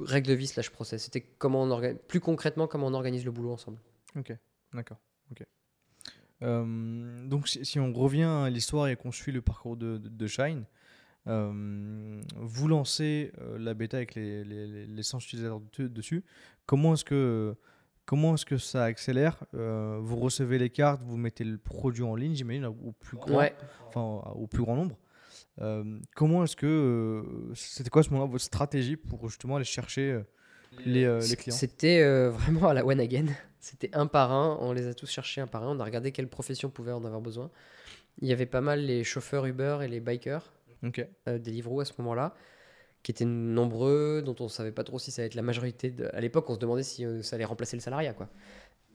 règles 0.00 0.28
de 0.28 0.34
vie 0.34 0.46
slash 0.48 0.70
process. 0.70 1.04
C'était 1.04 1.20
comment 1.20 1.62
on 1.62 1.70
organise 1.70 2.00
plus 2.08 2.20
concrètement 2.20 2.66
comment 2.66 2.88
on 2.88 2.94
organise 2.94 3.24
le 3.24 3.30
boulot 3.30 3.52
ensemble. 3.52 3.78
Ok, 4.16 4.32
d'accord. 4.72 4.98
Ok. 5.30 5.44
Euh, 6.42 7.26
donc, 7.28 7.48
si, 7.48 7.64
si 7.64 7.78
on 7.80 7.92
revient 7.92 8.24
à 8.24 8.50
l'histoire 8.50 8.88
et 8.88 8.96
qu'on 8.96 9.12
suit 9.12 9.32
le 9.32 9.40
parcours 9.42 9.76
de, 9.76 9.96
de- 9.98 10.08
de 10.08 10.26
Shine, 10.26 10.64
euh, 11.28 12.20
vous 12.36 12.68
lancez 12.68 13.32
euh, 13.40 13.58
la 13.58 13.74
bêta 13.74 13.96
avec 13.96 14.14
les, 14.14 14.44
les, 14.44 14.66
les- 14.66 14.86
les 14.86 15.02
100 15.02 15.18
utilisateurs 15.18 15.60
de- 15.78 15.88
dessus. 15.88 16.24
Comment 16.66 16.94
est-ce 16.94 17.04
que, 17.04 17.54
comment 18.06 18.34
est-ce 18.34 18.46
que 18.46 18.56
ça 18.58 18.84
accélère 18.84 19.36
Euh, 19.54 19.98
Vous 20.00 20.16
recevez 20.16 20.58
les 20.58 20.70
cartes, 20.70 21.02
vous 21.02 21.16
mettez 21.16 21.44
le 21.44 21.58
produit 21.58 22.02
en 22.02 22.14
ligne, 22.14 22.34
j'imagine, 22.34 22.64
au 22.66 22.92
plus 22.98 23.16
grand, 23.18 23.36
Ouais. 23.38 23.54
enfin, 23.88 24.30
au 24.34 24.46
plus 24.46 24.62
grand 24.62 24.76
nombre. 24.76 24.96
Euh, 25.60 25.98
comment 26.14 26.44
est-ce 26.44 26.56
que 26.56 26.66
euh, 26.66 27.52
c'était 27.54 27.90
quoi 27.90 28.00
à 28.00 28.02
ce 28.02 28.10
moment-là 28.10 28.30
votre 28.30 28.44
stratégie 28.44 28.96
pour 28.96 29.28
justement 29.28 29.56
aller 29.56 29.64
chercher 29.64 30.20
les, 30.84 31.04
les 31.20 31.36
clients? 31.36 31.54
C'était 31.56 32.02
vraiment 32.30 32.68
à 32.68 32.74
la 32.74 32.84
one 32.84 33.00
again. 33.00 33.26
C'était 33.58 33.90
un 33.94 34.06
par 34.06 34.30
un. 34.32 34.58
On 34.60 34.72
les 34.72 34.86
a 34.86 34.94
tous 34.94 35.10
cherchés 35.10 35.40
un 35.40 35.46
par 35.46 35.64
un. 35.64 35.76
On 35.76 35.80
a 35.80 35.84
regardé 35.84 36.12
quelle 36.12 36.28
profession 36.28 36.70
pouvait 36.70 36.92
en 36.92 37.04
avoir 37.04 37.20
besoin. 37.20 37.50
Il 38.20 38.28
y 38.28 38.32
avait 38.32 38.46
pas 38.46 38.60
mal 38.60 38.80
les 38.80 39.02
chauffeurs 39.02 39.44
Uber 39.46 39.78
et 39.82 39.88
les 39.88 40.00
bikers, 40.00 40.52
Ok. 40.84 41.04
euh, 41.28 41.38
Deliveroo 41.38 41.80
à 41.80 41.84
ce 41.84 41.92
moment-là, 41.98 42.34
qui 43.02 43.12
étaient 43.12 43.24
nombreux, 43.24 44.22
dont 44.24 44.34
on 44.40 44.48
savait 44.48 44.72
pas 44.72 44.84
trop 44.84 44.98
si 44.98 45.10
ça 45.10 45.22
allait 45.22 45.28
être 45.28 45.34
la 45.34 45.42
majorité. 45.42 45.94
À 46.12 46.20
l'époque, 46.20 46.50
on 46.50 46.54
se 46.54 46.58
demandait 46.58 46.82
si 46.82 47.04
euh, 47.04 47.22
ça 47.22 47.36
allait 47.36 47.44
remplacer 47.44 47.76
le 47.76 47.80
salariat. 47.80 48.14
Quoi. 48.14 48.28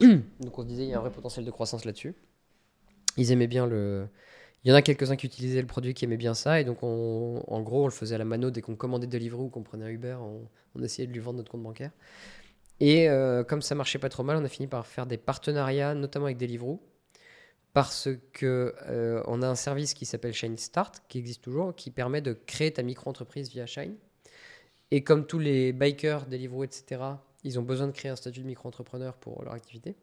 Donc 0.00 0.58
on 0.58 0.62
se 0.62 0.66
disait, 0.66 0.84
il 0.84 0.90
y 0.90 0.94
a 0.94 0.98
un 0.98 1.00
vrai 1.00 1.10
potentiel 1.10 1.44
de 1.44 1.50
croissance 1.50 1.84
là-dessus. 1.84 2.14
Ils 3.16 3.32
aimaient 3.32 3.46
bien 3.46 3.66
le. 3.66 4.06
Il 4.64 4.70
y 4.70 4.72
en 4.72 4.76
a 4.76 4.82
quelques-uns 4.82 5.16
qui 5.16 5.26
utilisaient 5.26 5.60
le 5.60 5.66
produit 5.66 5.92
qui 5.92 6.04
aimaient 6.04 6.16
bien 6.16 6.34
ça. 6.34 6.60
Et 6.60 6.64
donc, 6.64 6.82
en 6.84 7.62
gros, 7.62 7.82
on 7.82 7.86
le 7.86 7.90
faisait 7.90 8.14
à 8.14 8.18
la 8.18 8.24
mano 8.24 8.50
dès 8.50 8.60
qu'on 8.60 8.76
commandait 8.76 9.08
Deliveroo 9.08 9.46
ou 9.46 9.48
qu'on 9.48 9.62
prenait 9.62 9.86
un 9.86 9.88
Uber. 9.88 10.16
On, 10.20 10.82
essayait 10.82 11.08
de 11.08 11.12
lui 11.12 11.18
vendre 11.18 11.38
notre 11.38 11.50
compte 11.50 11.62
bancaire. 11.62 11.90
Et 12.78 13.08
euh, 13.08 13.42
comme 13.44 13.60
ça 13.60 13.74
marchait 13.74 13.98
pas 13.98 14.08
trop 14.08 14.22
mal, 14.22 14.36
on 14.36 14.44
a 14.44 14.48
fini 14.48 14.68
par 14.68 14.86
faire 14.86 15.06
des 15.06 15.16
partenariats, 15.16 15.94
notamment 15.94 16.26
avec 16.26 16.38
Deliveroo. 16.38 16.80
Parce 17.72 18.08
que 18.32 18.74
euh, 18.86 19.22
on 19.26 19.42
a 19.42 19.48
un 19.48 19.54
service 19.54 19.94
qui 19.94 20.04
s'appelle 20.04 20.34
Shine 20.34 20.58
Start, 20.58 21.02
qui 21.08 21.18
existe 21.18 21.42
toujours, 21.42 21.74
qui 21.74 21.90
permet 21.90 22.20
de 22.20 22.34
créer 22.34 22.72
ta 22.72 22.82
micro-entreprise 22.82 23.48
via 23.48 23.64
Shine. 23.66 23.96
Et 24.90 25.02
comme 25.02 25.26
tous 25.26 25.38
les 25.38 25.72
bikers, 25.72 26.26
Deliveroo, 26.26 26.64
etc., 26.64 27.00
ils 27.44 27.58
ont 27.58 27.62
besoin 27.62 27.86
de 27.86 27.92
créer 27.92 28.10
un 28.10 28.16
statut 28.16 28.40
de 28.40 28.46
micro-entrepreneur 28.46 29.16
pour 29.16 29.42
leur 29.42 29.54
activité, 29.54 29.96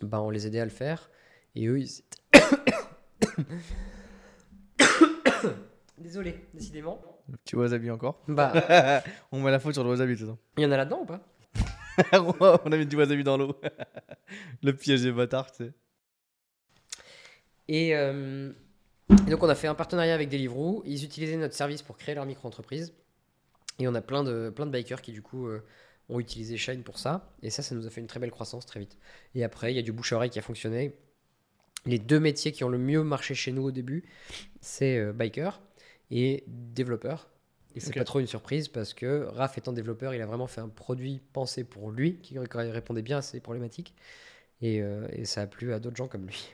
ben, 0.00 0.20
on 0.20 0.30
les 0.30 0.46
aidait 0.46 0.60
à 0.60 0.64
le 0.64 0.70
faire. 0.70 1.10
Et 1.54 1.66
eux, 1.66 1.80
ils 1.80 1.90
Désolé, 5.98 6.46
décidément. 6.54 7.02
Tu 7.44 7.56
wasabi 7.56 7.90
encore 7.90 8.22
Bah. 8.26 9.02
on 9.32 9.42
met 9.42 9.50
la 9.50 9.60
faute 9.60 9.74
sur 9.74 9.84
le 9.84 9.90
wasabi, 9.90 10.16
tout 10.16 10.26
ça. 10.26 10.38
Il 10.56 10.62
y 10.62 10.66
en 10.66 10.72
a 10.72 10.78
là-dedans 10.78 11.02
ou 11.02 11.04
pas? 11.04 11.20
On 12.64 12.72
a 12.72 12.76
mis 12.76 12.86
du 12.86 12.96
wasabi 12.96 13.22
dans 13.22 13.36
l'eau. 13.36 13.60
le 14.62 14.72
piège 14.72 15.02
des 15.02 15.12
bâtards, 15.12 15.52
tu 15.52 15.64
sais. 15.64 15.72
Et, 17.70 17.94
euh, 17.94 18.52
donc, 19.28 19.42
on 19.42 19.48
a 19.48 19.54
fait 19.54 19.68
un 19.68 19.74
partenariat 19.74 20.12
avec 20.12 20.28
Deliveroo. 20.28 20.82
Ils 20.84 21.04
utilisaient 21.04 21.36
notre 21.36 21.54
service 21.54 21.82
pour 21.82 21.96
créer 21.96 22.14
leur 22.14 22.26
micro-entreprise. 22.26 22.92
Et 23.78 23.88
on 23.88 23.94
a 23.94 24.02
plein 24.02 24.24
de, 24.24 24.50
plein 24.50 24.66
de 24.66 24.70
bikers 24.70 25.00
qui, 25.00 25.12
du 25.12 25.22
coup, 25.22 25.46
euh, 25.46 25.64
ont 26.08 26.20
utilisé 26.20 26.56
Shine 26.58 26.82
pour 26.82 26.98
ça. 26.98 27.32
Et 27.42 27.48
ça, 27.48 27.62
ça 27.62 27.74
nous 27.74 27.86
a 27.86 27.90
fait 27.90 28.00
une 28.00 28.08
très 28.08 28.20
belle 28.20 28.32
croissance 28.32 28.66
très 28.66 28.80
vite. 28.80 28.98
Et 29.34 29.44
après, 29.44 29.72
il 29.72 29.76
y 29.76 29.78
a 29.78 29.82
du 29.82 29.92
bouche-oreille 29.92 30.30
qui 30.30 30.38
a 30.38 30.42
fonctionné 30.42 30.94
les 31.86 31.98
deux 31.98 32.20
métiers 32.20 32.52
qui 32.52 32.64
ont 32.64 32.68
le 32.68 32.78
mieux 32.78 33.02
marché 33.02 33.34
chez 33.34 33.52
nous 33.52 33.62
au 33.62 33.70
début, 33.70 34.04
c'est 34.60 34.98
euh, 34.98 35.12
biker 35.12 35.60
et 36.10 36.44
développeur. 36.46 37.30
Et 37.76 37.80
c'est 37.80 37.94
pas 37.94 38.04
trop 38.04 38.18
une 38.18 38.26
surprise 38.26 38.66
parce 38.66 38.94
que 38.94 39.26
Raph 39.26 39.56
étant 39.56 39.72
développeur, 39.72 40.12
il 40.12 40.20
a 40.20 40.26
vraiment 40.26 40.48
fait 40.48 40.60
un 40.60 40.68
produit 40.68 41.20
pensé 41.32 41.62
pour 41.62 41.92
lui 41.92 42.18
qui 42.18 42.36
répondait 42.36 43.02
bien 43.02 43.18
à 43.18 43.22
ses 43.22 43.38
problématiques. 43.38 43.94
Et, 44.60 44.82
euh, 44.82 45.06
ça 45.24 45.42
a 45.42 45.46
plu 45.46 45.72
à 45.72 45.78
d'autres 45.78 45.96
gens 45.96 46.08
comme 46.08 46.26
lui. 46.26 46.52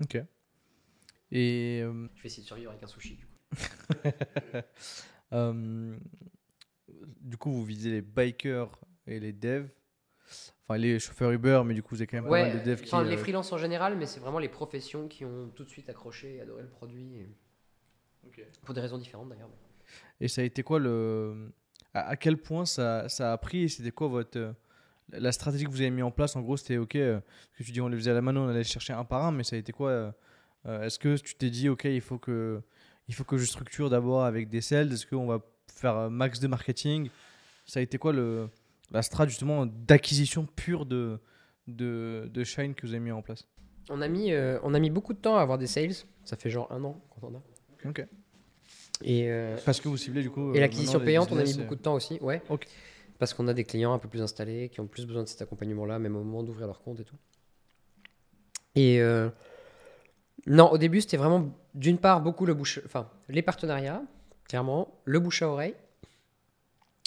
Ok. 0.00 0.22
Et 1.32 1.80
euh, 1.82 2.06
Je 2.14 2.22
vais 2.22 2.26
essayer 2.26 2.42
de 2.42 2.46
survivre 2.46 2.70
avec 2.70 2.82
un 2.82 2.86
sushi 2.86 3.16
du 3.16 3.26
coup. 3.26 3.32
du 7.20 7.36
coup, 7.38 7.50
vous 7.50 7.64
visez 7.64 7.90
les 7.90 8.02
bikers 8.02 8.78
et 9.06 9.18
les 9.18 9.32
devs 9.32 9.68
Enfin, 10.64 10.78
les 10.78 10.98
chauffeurs 10.98 11.30
Uber, 11.32 11.62
mais 11.64 11.74
du 11.74 11.82
coup, 11.82 11.94
vous 11.94 12.00
avez 12.00 12.06
quand 12.06 12.18
même 12.18 12.24
pas 12.24 12.42
mal 12.42 12.58
de 12.58 12.64
devs 12.64 12.80
qui. 12.80 12.94
Enfin, 12.94 13.02
les 13.02 13.16
euh, 13.16 13.18
freelances 13.18 13.52
en 13.52 13.58
général, 13.58 13.96
mais 13.96 14.06
c'est 14.06 14.20
vraiment 14.20 14.38
les 14.38 14.48
professions 14.48 15.08
qui 15.08 15.24
ont 15.24 15.48
tout 15.54 15.64
de 15.64 15.68
suite 15.68 15.88
accroché 15.88 16.36
et 16.36 16.40
adoré 16.40 16.62
le 16.62 16.68
produit. 16.68 17.26
Pour 18.64 18.74
des 18.74 18.80
raisons 18.80 18.98
différentes 18.98 19.28
d'ailleurs. 19.28 19.50
Et 20.20 20.28
ça 20.28 20.42
a 20.42 20.44
été 20.44 20.62
quoi 20.62 20.78
le. 20.78 21.52
À, 21.94 22.16
quel 22.16 22.38
point 22.38 22.64
ça, 22.64 23.08
ça 23.08 23.32
a 23.32 23.38
pris 23.38 23.64
et 23.64 23.68
c'était 23.68 23.90
quoi 23.90 24.08
votre. 24.08 24.38
Euh, 24.38 24.52
la 25.10 25.32
stratégie 25.32 25.64
que 25.64 25.70
vous 25.70 25.80
avez 25.80 25.90
mis 25.90 26.02
en 26.02 26.10
place, 26.10 26.36
en 26.36 26.40
gros, 26.40 26.56
c'était 26.56 26.78
ok. 26.78 26.96
Euh, 26.96 27.20
que 27.58 27.64
tu 27.64 27.72
dis, 27.72 27.80
on 27.80 27.88
les 27.88 27.96
faisait 27.96 28.12
à 28.12 28.14
la 28.14 28.22
mano, 28.22 28.40
on 28.40 28.48
allait 28.48 28.64
chercher 28.64 28.92
un 28.92 29.04
par 29.04 29.24
un, 29.24 29.32
mais 29.32 29.44
ça 29.44 29.56
a 29.56 29.58
été 29.58 29.72
quoi 29.72 30.14
Est-ce 30.66 30.98
que 30.98 31.16
tu 31.16 31.34
t'es 31.34 31.50
dit, 31.50 31.68
ok, 31.68 31.84
il 31.84 32.00
faut 32.00 32.18
que, 32.18 32.60
il 33.08 33.14
faut 33.14 33.24
que 33.24 33.36
je 33.36 33.44
structure 33.44 33.90
d'abord 33.90 34.24
avec 34.24 34.48
des 34.48 34.60
sales? 34.60 34.92
Est-ce 34.92 35.06
qu'on 35.06 35.26
va 35.26 35.40
faire 35.72 36.10
max 36.10 36.40
de 36.40 36.46
marketing? 36.46 37.08
Ça 37.66 37.80
a 37.80 37.82
été 37.82 37.98
quoi 37.98 38.12
le, 38.12 38.48
la 38.92 39.02
strat 39.02 39.26
justement 39.26 39.66
d'acquisition 39.66 40.46
pure 40.46 40.86
de, 40.86 41.18
de, 41.66 42.30
de, 42.32 42.44
Shine 42.44 42.74
que 42.74 42.86
vous 42.86 42.92
avez 42.92 43.00
mis 43.00 43.12
en 43.12 43.22
place? 43.22 43.46
On 43.90 44.00
a, 44.00 44.08
mis, 44.08 44.32
euh, 44.32 44.58
on 44.62 44.74
a 44.74 44.78
mis 44.78 44.90
beaucoup 44.90 45.12
de 45.12 45.18
temps 45.18 45.36
à 45.36 45.42
avoir 45.42 45.58
des 45.58 45.66
sales. 45.66 45.94
Ça 46.24 46.36
fait 46.36 46.50
genre 46.50 46.70
un 46.70 46.84
an 46.84 47.00
qu'on 47.10 47.28
en 47.28 47.34
a. 47.34 47.42
Ok. 47.88 48.06
Et, 49.02 49.28
euh, 49.30 49.56
Parce 49.64 49.80
que 49.80 49.88
vous 49.88 49.96
ciblez 49.96 50.22
du 50.22 50.30
coup. 50.30 50.54
Et 50.54 50.60
l'acquisition 50.60 51.00
payante, 51.00 51.32
on 51.32 51.38
a 51.38 51.42
mis 51.42 51.54
beaucoup 51.54 51.74
de 51.74 51.80
temps 51.80 51.94
aussi. 51.94 52.18
Ouais. 52.20 52.42
Parce 53.18 53.34
qu'on 53.34 53.48
a 53.48 53.54
des 53.54 53.64
clients 53.64 53.92
un 53.92 53.98
peu 53.98 54.08
plus 54.08 54.22
installés 54.22 54.68
qui 54.68 54.80
ont 54.80 54.86
plus 54.86 55.06
besoin 55.06 55.22
de 55.22 55.28
cet 55.28 55.42
accompagnement-là, 55.42 55.98
même 55.98 56.16
au 56.16 56.22
moment 56.22 56.42
d'ouvrir 56.42 56.66
leur 56.66 56.82
compte 56.82 57.00
et 57.00 57.04
tout. 57.04 57.16
Et 58.74 59.00
euh, 59.00 59.28
non, 60.46 60.70
au 60.70 60.78
début, 60.78 61.00
c'était 61.00 61.16
vraiment 61.16 61.52
d'une 61.74 61.98
part 61.98 62.20
beaucoup 62.20 62.46
les 63.28 63.42
partenariats, 63.42 64.02
clairement, 64.44 65.00
le 65.04 65.20
bouche 65.20 65.42
à 65.42 65.48
oreille, 65.48 65.74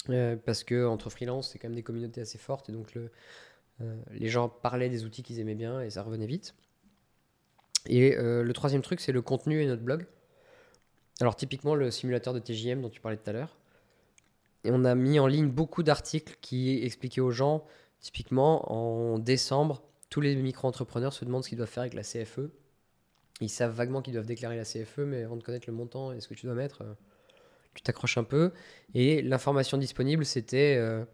euh, 0.08 0.36
parce 0.36 0.64
que 0.64 0.86
entre 0.86 1.10
freelance, 1.10 1.50
c'est 1.50 1.58
quand 1.58 1.68
même 1.68 1.76
des 1.76 1.82
communautés 1.82 2.20
assez 2.20 2.38
fortes 2.38 2.68
et 2.68 2.72
donc 2.72 2.96
euh, 2.96 3.96
les 4.12 4.28
gens 4.28 4.48
parlaient 4.48 4.88
des 4.88 5.04
outils 5.04 5.22
qu'ils 5.22 5.40
aimaient 5.40 5.54
bien 5.54 5.82
et 5.82 5.90
ça 5.90 6.02
revenait 6.02 6.26
vite. 6.26 6.54
Et 7.88 8.16
euh, 8.16 8.42
le 8.42 8.52
troisième 8.52 8.82
truc, 8.82 9.00
c'est 9.00 9.12
le 9.12 9.22
contenu 9.22 9.62
et 9.62 9.66
notre 9.66 9.82
blog. 9.82 10.06
Alors 11.20 11.36
typiquement 11.36 11.74
le 11.74 11.90
simulateur 11.90 12.34
de 12.34 12.38
TJM 12.38 12.80
dont 12.80 12.90
tu 12.90 13.00
parlais 13.00 13.16
tout 13.16 13.28
à 13.28 13.32
l'heure. 13.32 13.56
On 14.64 14.84
a 14.84 14.94
mis 14.94 15.20
en 15.20 15.26
ligne 15.26 15.48
beaucoup 15.48 15.82
d'articles 15.82 16.36
qui 16.40 16.82
expliquaient 16.82 17.20
aux 17.20 17.30
gens, 17.30 17.64
typiquement 18.00 18.72
en 18.72 19.18
décembre, 19.18 19.82
tous 20.10 20.20
les 20.20 20.34
micro-entrepreneurs 20.34 21.12
se 21.12 21.24
demandent 21.24 21.44
ce 21.44 21.50
qu'ils 21.50 21.58
doivent 21.58 21.70
faire 21.70 21.82
avec 21.82 21.94
la 21.94 22.02
CFE. 22.02 22.50
Ils 23.40 23.50
savent 23.50 23.74
vaguement 23.74 24.00
qu'ils 24.00 24.14
doivent 24.14 24.26
déclarer 24.26 24.56
la 24.56 24.64
CFE, 24.64 25.00
mais 25.00 25.22
avant 25.24 25.36
de 25.36 25.42
connaître 25.42 25.68
le 25.68 25.74
montant 25.74 26.12
et 26.12 26.20
ce 26.20 26.28
que 26.28 26.34
tu 26.34 26.46
dois 26.46 26.54
mettre, 26.54 26.82
tu 27.74 27.82
t'accroches 27.82 28.18
un 28.18 28.24
peu. 28.24 28.52
Et 28.94 29.22
l'information 29.22 29.78
disponible, 29.78 30.24
c'était 30.24 30.76
euh, 30.78 31.04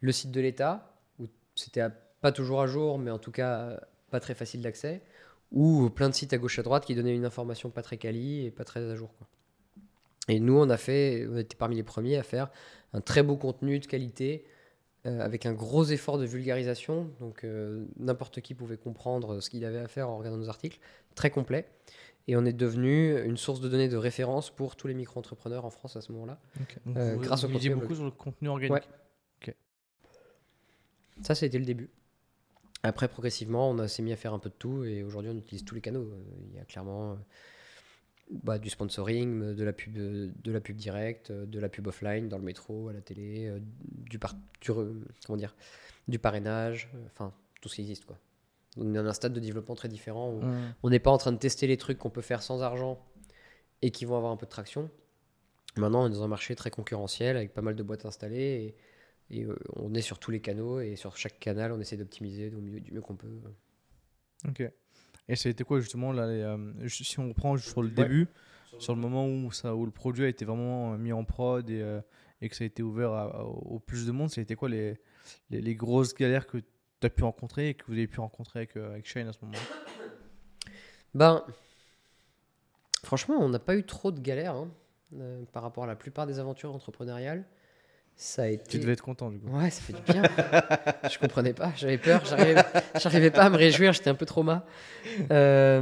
le 0.00 0.12
site 0.12 0.30
de 0.30 0.40
l'État, 0.40 0.94
où 1.18 1.26
c'était 1.54 1.86
pas 2.20 2.32
toujours 2.32 2.62
à 2.62 2.66
jour, 2.66 2.98
mais 2.98 3.10
en 3.10 3.18
tout 3.18 3.30
cas 3.30 3.78
pas 4.10 4.20
très 4.20 4.34
facile 4.34 4.62
d'accès, 4.62 5.02
ou 5.52 5.90
plein 5.90 6.08
de 6.08 6.14
sites 6.14 6.32
à 6.32 6.38
gauche 6.38 6.58
à 6.58 6.62
droite 6.62 6.86
qui 6.86 6.94
donnaient 6.94 7.14
une 7.14 7.24
information 7.24 7.70
pas 7.70 7.82
très 7.82 7.98
quali 7.98 8.46
et 8.46 8.50
pas 8.50 8.64
très 8.64 8.90
à 8.90 8.94
jour. 8.94 9.10
Et 10.28 10.40
nous, 10.40 10.58
on 10.58 10.68
a 10.70 10.76
fait, 10.76 11.26
on 11.30 11.36
était 11.36 11.56
parmi 11.56 11.76
les 11.76 11.82
premiers 11.82 12.16
à 12.16 12.22
faire 12.22 12.50
un 12.92 13.00
très 13.00 13.22
beau 13.22 13.36
contenu 13.36 13.78
de 13.78 13.86
qualité, 13.86 14.44
euh, 15.06 15.20
avec 15.20 15.46
un 15.46 15.52
gros 15.52 15.84
effort 15.84 16.18
de 16.18 16.26
vulgarisation. 16.26 17.10
Donc 17.20 17.44
euh, 17.44 17.84
n'importe 17.96 18.40
qui 18.40 18.54
pouvait 18.54 18.76
comprendre 18.76 19.40
ce 19.40 19.50
qu'il 19.50 19.64
avait 19.64 19.78
à 19.78 19.88
faire 19.88 20.10
en 20.10 20.18
regardant 20.18 20.38
nos 20.38 20.48
articles, 20.48 20.78
très 21.14 21.30
complet. 21.30 21.66
Et 22.28 22.36
on 22.36 22.44
est 22.44 22.52
devenu 22.52 23.22
une 23.24 23.36
source 23.36 23.60
de 23.60 23.68
données 23.68 23.88
de 23.88 23.96
référence 23.96 24.50
pour 24.50 24.74
tous 24.74 24.88
les 24.88 24.94
micro-entrepreneurs 24.94 25.64
en 25.64 25.70
France 25.70 25.96
à 25.96 26.00
ce 26.00 26.10
moment-là. 26.12 26.40
Euh, 26.96 27.16
grâce 27.16 27.44
au 27.44 27.48
contenu. 27.48 27.74
beaucoup 27.74 27.94
sur 27.94 28.04
le 28.04 28.10
contenu 28.10 28.48
organique. 28.48 28.88
Ça, 31.22 31.34
c'était 31.34 31.58
le 31.58 31.64
début. 31.64 31.88
Après, 32.82 33.08
progressivement, 33.08 33.70
on 33.70 33.88
s'est 33.88 34.02
mis 34.02 34.12
à 34.12 34.16
faire 34.16 34.34
un 34.34 34.38
peu 34.38 34.50
de 34.50 34.54
tout 34.54 34.84
et 34.84 35.02
aujourd'hui, 35.02 35.30
on 35.32 35.38
utilise 35.38 35.64
tous 35.64 35.74
les 35.74 35.80
canaux. 35.80 36.02
Euh, 36.02 36.24
il 36.50 36.56
y 36.56 36.58
a 36.58 36.64
clairement 36.64 37.12
euh, 37.12 37.16
bah, 38.30 38.58
du 38.58 38.70
sponsoring, 38.70 39.54
de 39.54 39.64
la 39.64 39.72
pub, 39.72 39.92
de 39.92 40.52
la 40.52 40.60
pub 40.60 40.76
directe, 40.76 41.30
de 41.32 41.60
la 41.60 41.68
pub 41.68 41.86
offline 41.86 42.28
dans 42.28 42.38
le 42.38 42.44
métro, 42.44 42.88
à 42.88 42.92
la 42.92 43.00
télé, 43.00 43.52
du, 43.88 44.18
par, 44.18 44.34
du, 44.60 44.72
comment 45.26 45.36
dire, 45.36 45.54
du 46.08 46.18
parrainage, 46.18 46.90
enfin 47.06 47.32
tout 47.60 47.68
ce 47.68 47.76
qui 47.76 47.82
existe 47.82 48.04
quoi. 48.04 48.18
On 48.76 48.90
est 48.90 48.96
dans 48.96 49.06
un 49.06 49.12
stade 49.12 49.32
de 49.32 49.40
développement 49.40 49.74
très 49.74 49.88
différent 49.88 50.32
où 50.32 50.40
on 50.82 50.90
n'est 50.90 50.98
pas 50.98 51.10
en 51.10 51.18
train 51.18 51.32
de 51.32 51.38
tester 51.38 51.66
les 51.66 51.76
trucs 51.76 51.98
qu'on 51.98 52.10
peut 52.10 52.20
faire 52.20 52.42
sans 52.42 52.62
argent 52.62 53.02
et 53.82 53.90
qui 53.90 54.04
vont 54.04 54.16
avoir 54.16 54.32
un 54.32 54.36
peu 54.36 54.46
de 54.46 54.50
traction. 54.50 54.90
Maintenant, 55.76 56.04
on 56.04 56.06
est 56.06 56.10
dans 56.10 56.22
un 56.22 56.28
marché 56.28 56.54
très 56.54 56.70
concurrentiel 56.70 57.36
avec 57.36 57.52
pas 57.52 57.62
mal 57.62 57.74
de 57.74 57.82
boîtes 57.82 58.06
installées 58.06 58.74
et, 59.30 59.44
euh, 59.44 59.56
on 59.74 59.94
est 59.94 60.02
sur 60.02 60.18
tous 60.18 60.30
les 60.30 60.40
canaux 60.40 60.80
et 60.80 60.96
sur 60.96 61.16
chaque 61.16 61.38
canal, 61.38 61.72
on 61.72 61.80
essaie 61.80 61.96
d'optimiser 61.96 62.50
du 62.50 62.56
mieux, 62.56 62.80
du 62.80 62.92
mieux 62.92 63.00
qu'on 63.00 63.16
peut. 63.16 63.28
Ok. 64.48 64.62
Et 65.28 65.36
ça 65.36 65.48
a 65.48 65.50
été 65.50 65.64
quoi 65.64 65.80
justement 65.80 66.12
là, 66.12 66.22
euh, 66.22 66.88
si 66.88 67.18
on 67.18 67.28
reprend 67.28 67.56
sur 67.56 67.82
le 67.82 67.90
début, 67.90 68.28
sur 68.78 68.94
le 68.94 69.00
moment 69.00 69.26
où, 69.26 69.50
ça, 69.52 69.74
où 69.74 69.84
le 69.84 69.90
produit 69.90 70.24
a 70.24 70.28
été 70.28 70.44
vraiment 70.44 70.96
mis 70.98 71.12
en 71.12 71.24
prod 71.24 71.68
et, 71.68 71.80
euh, 71.80 72.00
et 72.40 72.48
que 72.48 72.54
ça 72.54 72.64
a 72.64 72.66
été 72.66 72.82
ouvert 72.82 73.10
au 73.44 73.78
plus 73.80 74.06
de 74.06 74.12
monde, 74.12 74.30
ça 74.30 74.40
a 74.40 74.42
été 74.42 74.54
quoi 74.54 74.68
les, 74.68 74.98
les, 75.50 75.60
les 75.60 75.74
grosses 75.74 76.14
galères 76.14 76.46
que 76.46 76.58
tu 76.58 77.06
as 77.06 77.10
pu 77.10 77.24
rencontrer 77.24 77.70
et 77.70 77.74
que 77.74 77.84
vous 77.86 77.94
avez 77.94 78.06
pu 78.06 78.20
rencontrer 78.20 78.60
avec, 78.60 78.76
euh, 78.76 78.92
avec 78.92 79.06
Shane 79.06 79.28
à 79.28 79.32
ce 79.32 79.38
moment-là? 79.42 80.70
Ben, 81.14 81.44
franchement, 83.02 83.36
on 83.40 83.48
n'a 83.48 83.58
pas 83.58 83.74
eu 83.76 83.84
trop 83.84 84.12
de 84.12 84.20
galères 84.20 84.54
hein, 84.54 84.70
euh, 85.14 85.44
par 85.52 85.62
rapport 85.62 85.84
à 85.84 85.86
la 85.86 85.96
plupart 85.96 86.26
des 86.26 86.38
aventures 86.38 86.74
entrepreneuriales. 86.74 87.44
Ça 88.16 88.44
a 88.44 88.46
été... 88.46 88.64
Tu 88.70 88.78
devais 88.78 88.92
être 88.92 89.02
content 89.02 89.30
du 89.30 89.38
coup. 89.38 89.48
Ouais, 89.50 89.70
ça 89.70 89.82
fait 89.82 89.92
du 89.92 90.00
bien. 90.02 90.22
je 91.10 91.18
comprenais 91.18 91.52
pas, 91.52 91.72
j'avais 91.76 91.98
peur, 91.98 92.24
j'arrivais 92.24 93.30
pas 93.30 93.42
à 93.42 93.50
me 93.50 93.56
réjouir, 93.56 93.92
j'étais 93.92 94.08
un 94.10 94.14
peu 94.14 94.26
trauma. 94.26 94.64
Euh... 95.30 95.80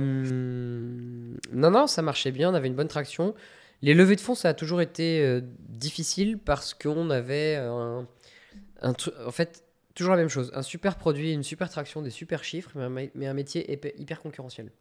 Non, 1.53 1.71
non, 1.71 1.87
ça 1.87 2.03
marchait 2.03 2.33
bien, 2.33 2.51
on 2.51 2.55
avait 2.55 2.69
une 2.69 2.75
bonne 2.75 2.89
traction. 2.89 3.35
Les 3.83 3.95
levées 3.95 4.17
de 4.17 4.21
fonds, 4.21 4.35
ça 4.35 4.49
a 4.49 4.55
toujours 4.55 4.81
été 4.81 5.21
euh, 5.21 5.43
difficile 5.69 6.39
parce 6.39 6.75
qu'on 6.75 7.11
avait 7.11 7.57
un, 7.57 8.07
un 8.83 8.95
en 9.27 9.31
fait, 9.31 9.65
Toujours 9.95 10.13
la 10.13 10.19
même 10.19 10.29
chose, 10.29 10.51
un 10.55 10.63
super 10.63 10.97
produit, 10.97 11.33
une 11.33 11.45
super 11.45 11.71
traction, 11.71 12.03
des 12.03 12.11
super 12.11 12.43
chiffres, 12.43 12.73
mais 13.15 13.27
un, 13.27 13.35
métier 13.35 13.81
hyper 13.97 14.21
concurrentiel. 14.21 14.73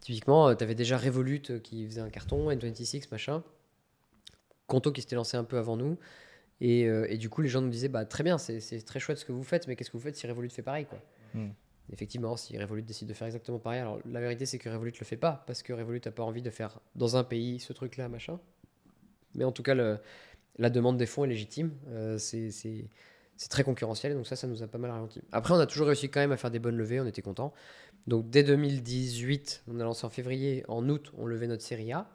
Typiquement, 0.00 0.48
euh, 0.48 0.54
tu 0.54 0.62
avais 0.62 0.76
déjà 0.76 0.96
Revolut 0.96 1.42
euh, 1.50 1.58
qui 1.58 1.84
faisait 1.84 2.00
un 2.00 2.08
carton, 2.08 2.50
N26, 2.52 3.08
machin. 3.10 3.42
Conto 4.68 4.92
qui 4.92 5.00
s'était 5.00 5.16
lancé 5.16 5.36
un 5.36 5.44
peu 5.44 5.58
avant 5.58 5.76
nous. 5.76 5.98
Et, 6.60 6.86
euh, 6.86 7.06
et, 7.08 7.16
du 7.16 7.28
coup, 7.28 7.40
les 7.40 7.48
gens 7.48 7.60
nous 7.60 7.70
disaient 7.70 7.88
bah, 7.88 8.04
Très 8.04 8.22
bien, 8.22 8.38
c'est 8.38 8.84
très 8.84 9.00
chouette 9.00 9.18
ce 9.18 9.24
que 9.24 9.32
vous 9.32 9.42
faites, 9.42 9.66
mais 9.66 9.74
qu'est-ce 9.74 9.90
que 9.90 9.96
vous 9.96 10.02
faites 10.02 10.16
si 10.16 10.26
Revolut 10.26 10.50
fait 10.50 10.62
pareil 10.62 10.86
quoi. 10.86 10.98
Hmm. 11.34 11.50
Effectivement, 11.92 12.36
si 12.36 12.56
Revolut 12.58 12.82
décide 12.82 13.08
de 13.08 13.14
faire 13.14 13.26
exactement 13.26 13.58
pareil, 13.58 13.80
alors 13.80 13.98
la 14.04 14.20
vérité 14.20 14.44
c'est 14.44 14.58
que 14.58 14.68
Revolut 14.68 14.92
le 14.98 15.04
fait 15.04 15.16
pas, 15.16 15.42
parce 15.46 15.62
que 15.62 15.72
Revolut 15.72 16.00
n'a 16.04 16.12
pas 16.12 16.22
envie 16.22 16.42
de 16.42 16.50
faire 16.50 16.80
dans 16.94 17.16
un 17.16 17.24
pays 17.24 17.60
ce 17.60 17.72
truc-là, 17.72 18.08
machin. 18.08 18.38
Mais 19.34 19.44
en 19.44 19.52
tout 19.52 19.62
cas, 19.62 19.74
le, 19.74 19.98
la 20.58 20.70
demande 20.70 20.96
des 20.98 21.06
fonds 21.06 21.24
est 21.24 21.28
légitime. 21.28 21.72
Euh, 21.88 22.18
c'est 22.18 23.48
très 23.48 23.62
concurrentiel, 23.62 24.14
donc 24.14 24.26
ça, 24.26 24.36
ça 24.36 24.48
nous 24.48 24.62
a 24.62 24.66
pas 24.66 24.78
mal 24.78 24.90
ralenti. 24.90 25.22
Après, 25.32 25.54
on 25.54 25.58
a 25.58 25.66
toujours 25.66 25.86
réussi 25.86 26.10
quand 26.10 26.20
même 26.20 26.32
à 26.32 26.36
faire 26.36 26.50
des 26.50 26.58
bonnes 26.58 26.76
levées, 26.76 27.00
on 27.00 27.06
était 27.06 27.22
content. 27.22 27.54
Donc 28.06 28.28
dès 28.30 28.42
2018, 28.42 29.64
on 29.68 29.80
a 29.80 29.84
lancé 29.84 30.04
en 30.04 30.10
février, 30.10 30.64
en 30.68 30.88
août, 30.88 31.12
on 31.16 31.24
levait 31.24 31.46
notre 31.46 31.62
série 31.62 31.92
A. 31.92 32.10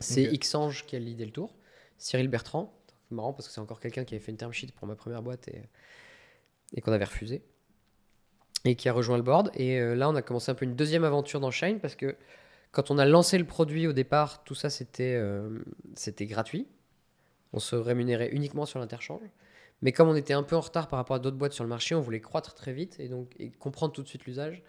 C'est 0.00 0.26
Xange 0.38 0.86
qui 0.86 0.96
a 0.96 0.98
l'idée 0.98 1.24
le 1.24 1.32
tour. 1.32 1.54
Cyril 1.98 2.28
Bertrand, 2.28 2.72
marrant 3.10 3.32
parce 3.32 3.48
que 3.48 3.54
c'est 3.54 3.60
encore 3.60 3.80
quelqu'un 3.80 4.04
qui 4.04 4.14
avait 4.14 4.22
fait 4.22 4.32
une 4.32 4.38
term 4.38 4.52
sheet 4.52 4.72
pour 4.76 4.86
ma 4.86 4.94
première 4.94 5.22
boîte 5.22 5.48
et, 5.48 5.62
et 6.74 6.80
qu'on 6.80 6.92
avait 6.92 7.04
refusé. 7.04 7.42
Et 8.64 8.74
qui 8.74 8.88
a 8.88 8.92
rejoint 8.92 9.16
le 9.16 9.22
board. 9.22 9.50
Et 9.54 9.80
euh, 9.80 9.94
là, 9.94 10.08
on 10.08 10.14
a 10.14 10.22
commencé 10.22 10.50
un 10.50 10.54
peu 10.54 10.64
une 10.64 10.74
deuxième 10.76 11.04
aventure 11.04 11.40
dans 11.40 11.50
Shine 11.50 11.78
parce 11.80 11.94
que 11.94 12.16
quand 12.72 12.90
on 12.90 12.98
a 12.98 13.06
lancé 13.06 13.38
le 13.38 13.44
produit 13.44 13.86
au 13.86 13.92
départ, 13.92 14.44
tout 14.44 14.54
ça 14.54 14.70
c'était 14.70 15.14
euh, 15.14 15.60
c'était 15.94 16.26
gratuit. 16.26 16.66
On 17.52 17.60
se 17.60 17.76
rémunérait 17.76 18.30
uniquement 18.32 18.66
sur 18.66 18.78
l'interchange. 18.80 19.22
Mais 19.82 19.92
comme 19.92 20.08
on 20.08 20.16
était 20.16 20.34
un 20.34 20.42
peu 20.42 20.56
en 20.56 20.60
retard 20.60 20.88
par 20.88 20.98
rapport 20.98 21.16
à 21.16 21.18
d'autres 21.18 21.36
boîtes 21.36 21.52
sur 21.52 21.64
le 21.64 21.70
marché, 21.70 21.94
on 21.94 22.00
voulait 22.00 22.20
croître 22.20 22.54
très 22.54 22.72
vite 22.72 22.96
et 22.98 23.08
donc 23.08 23.36
comprendre 23.58 23.92
tout 23.92 24.02
de 24.02 24.08
suite 24.08 24.24
l'usage. 24.24 24.62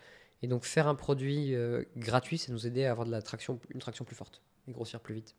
Et 0.43 0.47
donc 0.47 0.64
faire 0.65 0.88
un 0.88 0.95
produit 0.95 1.56
euh, 1.56 1.83
gratuit, 1.95 2.38
ça 2.38 2.51
nous 2.51 2.67
aidait 2.67 2.85
à 2.85 2.91
avoir 2.91 3.07
de 3.07 3.11
la 3.11 3.22
traction, 3.22 3.59
une 3.73 3.80
traction 3.80 4.06
plus 4.06 4.15
forte 4.15 4.41
et 4.67 4.71
grossir 4.71 4.99
plus 4.99 5.15
vite. 5.15 5.35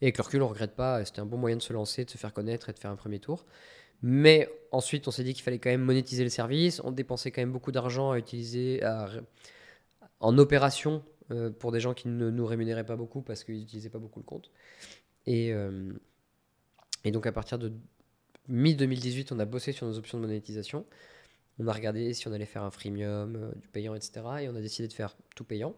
Et 0.00 0.06
avec 0.06 0.18
le 0.18 0.22
recul, 0.22 0.42
on 0.42 0.46
ne 0.46 0.50
regrette 0.50 0.76
pas. 0.76 1.04
C'était 1.04 1.20
un 1.20 1.26
bon 1.26 1.36
moyen 1.36 1.56
de 1.56 1.62
se 1.62 1.72
lancer, 1.72 2.04
de 2.04 2.10
se 2.10 2.18
faire 2.18 2.32
connaître 2.32 2.68
et 2.68 2.72
de 2.72 2.78
faire 2.78 2.90
un 2.90 2.96
premier 2.96 3.18
tour. 3.18 3.46
Mais 4.02 4.48
ensuite, 4.70 5.08
on 5.08 5.10
s'est 5.10 5.24
dit 5.24 5.34
qu'il 5.34 5.42
fallait 5.42 5.58
quand 5.58 5.70
même 5.70 5.82
monétiser 5.82 6.22
le 6.22 6.30
service. 6.30 6.80
On 6.84 6.92
dépensait 6.92 7.30
quand 7.30 7.42
même 7.42 7.52
beaucoup 7.52 7.72
d'argent 7.72 8.12
à 8.12 8.18
utiliser 8.18 8.80
en 10.20 10.38
opération 10.38 11.02
euh, 11.30 11.50
pour 11.50 11.72
des 11.72 11.80
gens 11.80 11.94
qui 11.94 12.08
ne 12.08 12.30
nous 12.30 12.46
rémunéraient 12.46 12.86
pas 12.86 12.96
beaucoup 12.96 13.22
parce 13.22 13.44
qu'ils 13.44 13.58
n'utilisaient 13.58 13.90
pas 13.90 13.98
beaucoup 13.98 14.20
le 14.20 14.24
compte. 14.24 14.50
Et, 15.26 15.52
euh, 15.52 15.92
donc 17.04 17.26
à 17.26 17.32
partir 17.32 17.58
de 17.58 17.72
mi-2018, 18.48 19.28
on 19.32 19.38
a 19.38 19.44
bossé 19.44 19.72
sur 19.72 19.86
nos 19.86 19.98
options 19.98 20.18
de 20.18 20.26
monétisation. 20.26 20.86
On 21.58 21.66
a 21.66 21.72
regardé 21.72 22.14
si 22.14 22.28
on 22.28 22.32
allait 22.32 22.46
faire 22.46 22.62
un 22.62 22.70
freemium, 22.70 23.36
euh, 23.36 23.52
du 23.56 23.68
payant, 23.68 23.94
etc. 23.94 24.22
Et 24.42 24.48
on 24.48 24.54
a 24.54 24.60
décidé 24.60 24.88
de 24.88 24.92
faire 24.92 25.16
tout 25.34 25.44
payant. 25.44 25.74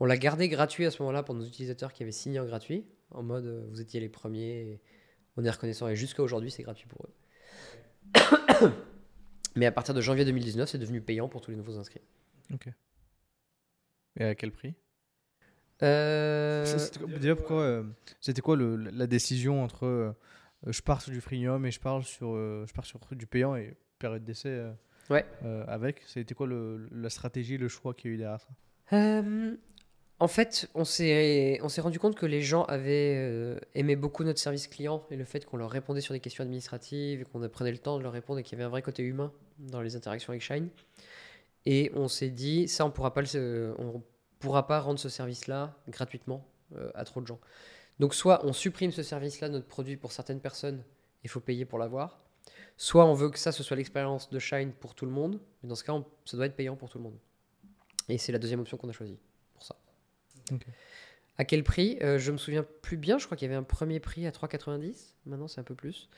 On 0.00 0.06
l'a 0.06 0.16
gardé 0.16 0.48
gratuit 0.48 0.86
à 0.86 0.90
ce 0.90 1.00
moment-là 1.02 1.22
pour 1.22 1.34
nos 1.34 1.44
utilisateurs 1.44 1.92
qui 1.92 2.02
avaient 2.02 2.12
signé 2.12 2.40
en 2.40 2.44
gratuit, 2.44 2.84
en 3.10 3.22
mode 3.22 3.46
euh, 3.46 3.66
vous 3.70 3.80
étiez 3.80 4.00
les 4.00 4.08
premiers, 4.08 4.80
on 5.36 5.44
est 5.44 5.50
reconnaissant 5.50 5.88
et 5.88 5.96
jusqu'à 5.96 6.22
aujourd'hui 6.22 6.50
c'est 6.50 6.62
gratuit 6.62 6.88
pour 6.88 7.06
eux. 7.06 7.12
Mais 9.56 9.66
à 9.66 9.72
partir 9.72 9.94
de 9.94 10.00
janvier 10.00 10.24
2019, 10.24 10.68
c'est 10.68 10.78
devenu 10.78 11.00
payant 11.00 11.28
pour 11.28 11.40
tous 11.40 11.52
les 11.52 11.56
nouveaux 11.56 11.78
inscrits. 11.78 12.00
Ok. 12.52 12.68
Et 14.16 14.24
à 14.24 14.34
quel 14.34 14.50
prix? 14.50 14.74
Euh... 15.82 16.64
Déjà, 17.20 17.36
pourquoi 17.36 17.84
C'était 18.20 18.40
quoi 18.40 18.56
le, 18.56 18.76
la 18.76 19.06
décision 19.06 19.62
entre 19.62 20.14
je 20.66 20.80
pars 20.82 21.02
sur 21.02 21.12
du 21.12 21.20
freemium 21.20 21.66
et 21.66 21.70
je, 21.70 21.78
parle 21.78 22.02
sur, 22.04 22.34
je 22.34 22.72
pars 22.72 22.86
sur 22.86 22.98
du 23.12 23.26
payant 23.26 23.54
et 23.54 23.76
période 23.98 24.24
d'essai 24.24 24.72
ouais. 25.10 25.24
avec? 25.68 26.02
C'était 26.06 26.34
quoi 26.34 26.46
le, 26.46 26.88
la 26.90 27.10
stratégie, 27.10 27.58
le 27.58 27.68
choix 27.68 27.94
qu'il 27.94 28.10
y 28.10 28.14
a 28.14 28.14
eu 28.14 28.18
derrière 28.18 28.40
ça? 28.40 29.22
En 30.20 30.28
fait, 30.28 30.68
on 30.74 30.84
s'est, 30.84 31.58
rendu 31.78 31.98
compte 31.98 32.14
que 32.14 32.26
les 32.26 32.40
gens 32.40 32.64
avaient 32.64 33.14
euh, 33.16 33.58
aimé 33.74 33.96
beaucoup 33.96 34.22
notre 34.22 34.38
service 34.38 34.68
client 34.68 35.04
et 35.10 35.16
le 35.16 35.24
fait 35.24 35.44
qu'on 35.44 35.56
leur 35.56 35.70
répondait 35.70 36.00
sur 36.00 36.14
des 36.14 36.20
questions 36.20 36.44
administratives 36.44 37.22
et 37.22 37.24
qu'on 37.24 37.46
prenait 37.48 37.72
le 37.72 37.78
temps 37.78 37.98
de 37.98 38.02
leur 38.02 38.12
répondre 38.12 38.38
et 38.38 38.42
qu'il 38.42 38.52
y 38.52 38.60
avait 38.60 38.64
un 38.64 38.70
vrai 38.70 38.82
côté 38.82 39.02
humain 39.02 39.32
dans 39.58 39.80
les 39.80 39.96
interactions 39.96 40.30
avec 40.30 40.42
Shine. 40.42 40.68
Et 41.66 41.90
on 41.94 42.08
s'est 42.08 42.30
dit, 42.30 42.68
ça, 42.68 42.86
on 42.86 42.90
pourra 42.90 43.12
pas 43.12 43.22
pourra 44.38 44.66
pas 44.66 44.80
rendre 44.80 45.00
ce 45.00 45.08
service-là 45.08 45.74
gratuitement 45.88 46.46
euh, 46.76 46.90
à 46.94 47.04
trop 47.04 47.20
de 47.20 47.26
gens. 47.26 47.40
Donc, 47.98 48.14
soit 48.14 48.44
on 48.44 48.52
supprime 48.52 48.92
ce 48.92 49.02
service-là, 49.02 49.48
notre 49.48 49.66
produit, 49.66 49.96
pour 49.96 50.12
certaines 50.12 50.40
personnes, 50.40 50.82
il 51.22 51.30
faut 51.30 51.40
payer 51.40 51.64
pour 51.64 51.78
l'avoir. 51.78 52.20
Soit 52.76 53.06
on 53.06 53.14
veut 53.14 53.30
que 53.30 53.38
ça, 53.38 53.52
ce 53.52 53.62
soit 53.62 53.76
l'expérience 53.76 54.30
de 54.30 54.38
Shine 54.38 54.72
pour 54.72 54.94
tout 54.94 55.06
le 55.06 55.12
monde, 55.12 55.40
mais 55.62 55.68
dans 55.68 55.74
ce 55.74 55.84
cas, 55.84 55.94
ça 56.24 56.36
doit 56.36 56.46
être 56.46 56.56
payant 56.56 56.76
pour 56.76 56.90
tout 56.90 56.98
le 56.98 57.04
monde. 57.04 57.18
Et 58.08 58.18
c'est 58.18 58.32
la 58.32 58.38
deuxième 58.38 58.60
option 58.60 58.76
qu'on 58.76 58.88
a 58.88 58.92
choisie. 58.92 59.18
À 61.36 61.44
quel 61.44 61.64
prix? 61.64 61.98
Euh, 62.02 62.18
Je 62.18 62.30
me 62.32 62.36
souviens 62.36 62.64
plus 62.82 62.96
bien. 62.96 63.18
Je 63.18 63.26
crois 63.26 63.36
qu'il 63.36 63.46
y 63.46 63.50
avait 63.50 63.58
un 63.58 63.64
premier 63.64 64.00
prix 64.00 64.26
à 64.26 64.30
3,90. 64.30 65.14
Maintenant, 65.26 65.48
c'est 65.48 65.60
un 65.60 65.64
peu 65.64 65.74
plus. 65.74 66.08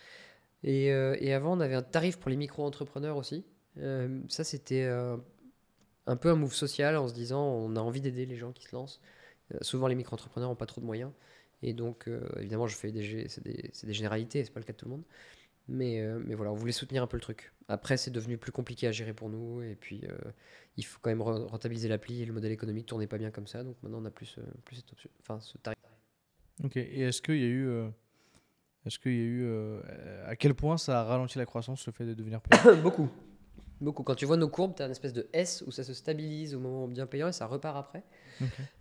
Et, 0.62 0.92
euh, 0.92 1.16
et, 1.20 1.32
avant, 1.32 1.56
on 1.56 1.60
avait 1.60 1.74
un 1.74 1.82
tarif 1.82 2.18
pour 2.18 2.30
les 2.30 2.36
micro-entrepreneurs 2.36 3.16
aussi. 3.16 3.44
Euh, 3.78 4.20
ça, 4.28 4.44
c'était 4.44 4.84
un 6.06 6.16
peu 6.16 6.30
un 6.30 6.36
move 6.36 6.54
social 6.54 6.96
en 6.96 7.08
se 7.08 7.14
disant 7.14 7.42
on 7.42 7.76
a 7.76 7.80
envie 7.80 8.00
d'aider 8.00 8.26
les 8.26 8.36
gens 8.36 8.52
qui 8.52 8.64
se 8.64 8.74
lancent. 8.74 9.00
souvent, 9.62 9.86
les 9.86 9.94
micro-entrepreneurs 9.94 10.50
n'ont 10.50 10.56
pas 10.56 10.66
trop 10.66 10.80
de 10.80 10.86
moyens. 10.86 11.12
Et 11.62 11.72
donc, 11.72 12.08
évidemment, 12.38 12.66
je 12.66 12.76
fais 12.76 12.92
des, 12.92 13.28
c'est 13.28 13.42
des, 13.42 13.70
des, 13.82 13.92
généralités, 13.92 14.44
c'est 14.44 14.52
pas 14.52 14.60
le 14.60 14.66
cas 14.66 14.72
de 14.72 14.78
tout 14.78 14.86
le 14.86 14.92
monde. 14.92 15.04
Mais, 15.68 16.00
mais 16.24 16.34
voilà, 16.34 16.52
on 16.52 16.54
voulait 16.54 16.72
soutenir 16.72 17.02
un 17.02 17.06
peu 17.06 17.16
le 17.16 17.22
truc. 17.22 17.52
Après, 17.68 17.96
c'est 17.96 18.12
devenu 18.12 18.38
plus 18.38 18.52
compliqué 18.52 18.86
à 18.86 18.92
gérer 18.92 19.12
pour 19.12 19.28
nous. 19.28 19.62
Et 19.62 19.74
puis, 19.74 20.02
il 20.76 20.84
faut 20.84 20.98
quand 21.00 21.10
même 21.10 21.22
rentabiliser 21.22 21.88
l'appli 21.88 22.22
et 22.22 22.26
le 22.26 22.32
modèle 22.32 22.52
économique 22.52 22.86
tournait 22.86 23.06
pas 23.06 23.18
bien 23.18 23.30
comme 23.30 23.46
ça. 23.46 23.64
Donc 23.64 23.76
maintenant, 23.82 23.98
on 24.02 24.04
a 24.04 24.10
plus, 24.10 24.36
euh, 24.38 24.42
plus 24.64 24.76
cette 24.76 24.92
option, 24.92 25.10
enfin, 25.20 25.40
ce 25.40 25.56
tarif. 25.58 25.78
Ok. 26.62 26.76
Et 26.76 27.00
est-ce 27.00 27.22
qu'il 27.22 27.38
y 27.38 27.44
a 27.44 27.48
eu. 27.48 27.66
Euh, 27.66 27.88
est-ce 28.84 28.98
qu'il 28.98 29.12
y 29.12 29.20
a 29.20 29.24
eu. 29.24 29.44
Euh, 29.44 29.80
à 30.26 30.36
quel 30.36 30.54
point 30.54 30.76
ça 30.76 31.00
a 31.00 31.04
ralenti 31.04 31.38
la 31.38 31.46
croissance, 31.46 31.86
le 31.86 31.92
fait 31.92 32.04
de 32.04 32.14
devenir 32.14 32.40
payant 32.40 32.76
Beaucoup. 32.82 33.08
Beaucoup. 33.80 34.02
Quand 34.02 34.14
tu 34.14 34.26
vois 34.26 34.36
nos 34.36 34.48
courbes, 34.48 34.74
tu 34.74 34.82
as 34.82 34.86
une 34.86 34.92
espèce 34.92 35.12
de 35.12 35.28
S 35.32 35.62
où 35.66 35.70
ça 35.70 35.84
se 35.84 35.92
stabilise 35.92 36.54
au 36.54 36.60
moment 36.60 36.88
bien 36.88 37.06
payant 37.06 37.28
et 37.28 37.32
ça 37.32 37.46
repart 37.46 37.76
après. 37.76 38.04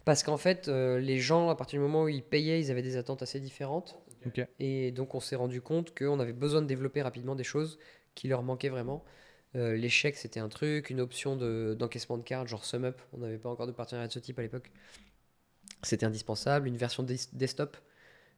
Parce 0.06 0.24
qu'en 0.24 0.38
fait, 0.38 0.68
les 0.70 1.20
gens, 1.20 1.50
à 1.50 1.56
partir 1.56 1.80
du 1.80 1.84
moment 1.84 2.04
où 2.04 2.08
ils 2.08 2.24
payaient, 2.24 2.62
ils 2.62 2.72
avaient 2.72 2.82
des 2.82 2.96
attentes 2.96 3.22
assez 3.22 3.42
différentes. 3.42 3.98
Et 4.60 4.92
donc, 4.92 5.16
on 5.16 5.20
s'est 5.20 5.36
rendu 5.36 5.62
compte 5.62 5.98
qu'on 5.98 6.20
avait 6.20 6.34
besoin 6.34 6.62
de 6.62 6.68
développer 6.68 7.02
rapidement 7.02 7.36
des 7.36 7.44
choses 7.44 7.80
qui 8.16 8.28
leur 8.28 8.44
manquaient 8.44 8.70
vraiment. 8.70 9.04
Euh, 9.56 9.76
l'échec, 9.76 10.16
c'était 10.16 10.40
un 10.40 10.50
truc. 10.50 10.90
Une 10.90 11.00
option 11.00 11.36
d'encaissement 11.76 12.18
de, 12.18 12.24
cartes, 12.24 12.48
genre 12.48 12.66
SumUp. 12.66 13.02
On 13.14 13.20
n'avait 13.20 13.38
pas 13.38 13.50
encore 13.50 13.68
de 13.68 13.72
partenariat 13.72 14.08
de 14.08 14.14
ce 14.14 14.20
type 14.20 14.40
à 14.40 14.42
l'époque. 14.42 14.72
C'était 15.84 16.06
indispensable. 16.06 16.68
Une 16.68 16.78
version 16.78 17.04
desktop, 17.04 17.78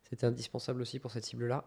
c'était 0.09 0.25
indispensable 0.25 0.81
aussi 0.81 0.99
pour 0.99 1.11
cette 1.11 1.25
cible-là. 1.25 1.65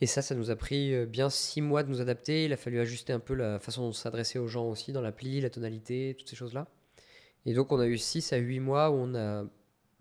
Et 0.00 0.06
ça, 0.06 0.20
ça 0.20 0.34
nous 0.34 0.50
a 0.50 0.56
pris 0.56 0.94
euh, 0.94 1.06
bien 1.06 1.30
six 1.30 1.60
mois 1.60 1.82
de 1.82 1.88
nous 1.88 2.00
adapter. 2.00 2.44
Il 2.44 2.52
a 2.52 2.56
fallu 2.56 2.80
ajuster 2.80 3.12
un 3.12 3.20
peu 3.20 3.34
la 3.34 3.58
façon 3.60 3.82
dont 3.82 3.92
s'adresser 3.92 4.38
aux 4.38 4.48
gens 4.48 4.68
aussi 4.68 4.92
dans 4.92 5.00
l'appli, 5.00 5.40
la 5.40 5.50
tonalité, 5.50 6.16
toutes 6.18 6.28
ces 6.28 6.36
choses-là. 6.36 6.66
Et 7.46 7.54
donc, 7.54 7.72
on 7.72 7.78
a 7.78 7.86
eu 7.86 7.98
6 7.98 8.32
à 8.32 8.36
8 8.36 8.60
mois 8.60 8.90
où 8.90 8.94
on 8.94 9.14
a 9.14 9.44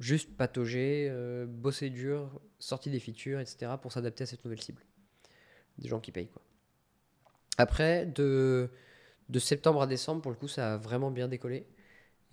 juste 0.01 0.35
pataugé, 0.35 1.07
euh, 1.09 1.45
bossé 1.45 1.89
dur, 1.89 2.41
sorti 2.59 2.89
des 2.89 2.99
features, 2.99 3.39
etc. 3.39 3.73
pour 3.81 3.91
s'adapter 3.91 4.23
à 4.23 4.27
cette 4.27 4.43
nouvelle 4.43 4.61
cible. 4.61 4.81
Des 5.77 5.87
gens 5.87 5.99
qui 5.99 6.11
payent, 6.11 6.27
quoi. 6.27 6.41
Après, 7.57 8.05
de, 8.05 8.69
de 9.29 9.39
septembre 9.39 9.81
à 9.81 9.87
décembre, 9.87 10.21
pour 10.21 10.31
le 10.31 10.37
coup, 10.37 10.47
ça 10.47 10.73
a 10.73 10.77
vraiment 10.77 11.11
bien 11.11 11.27
décollé. 11.27 11.67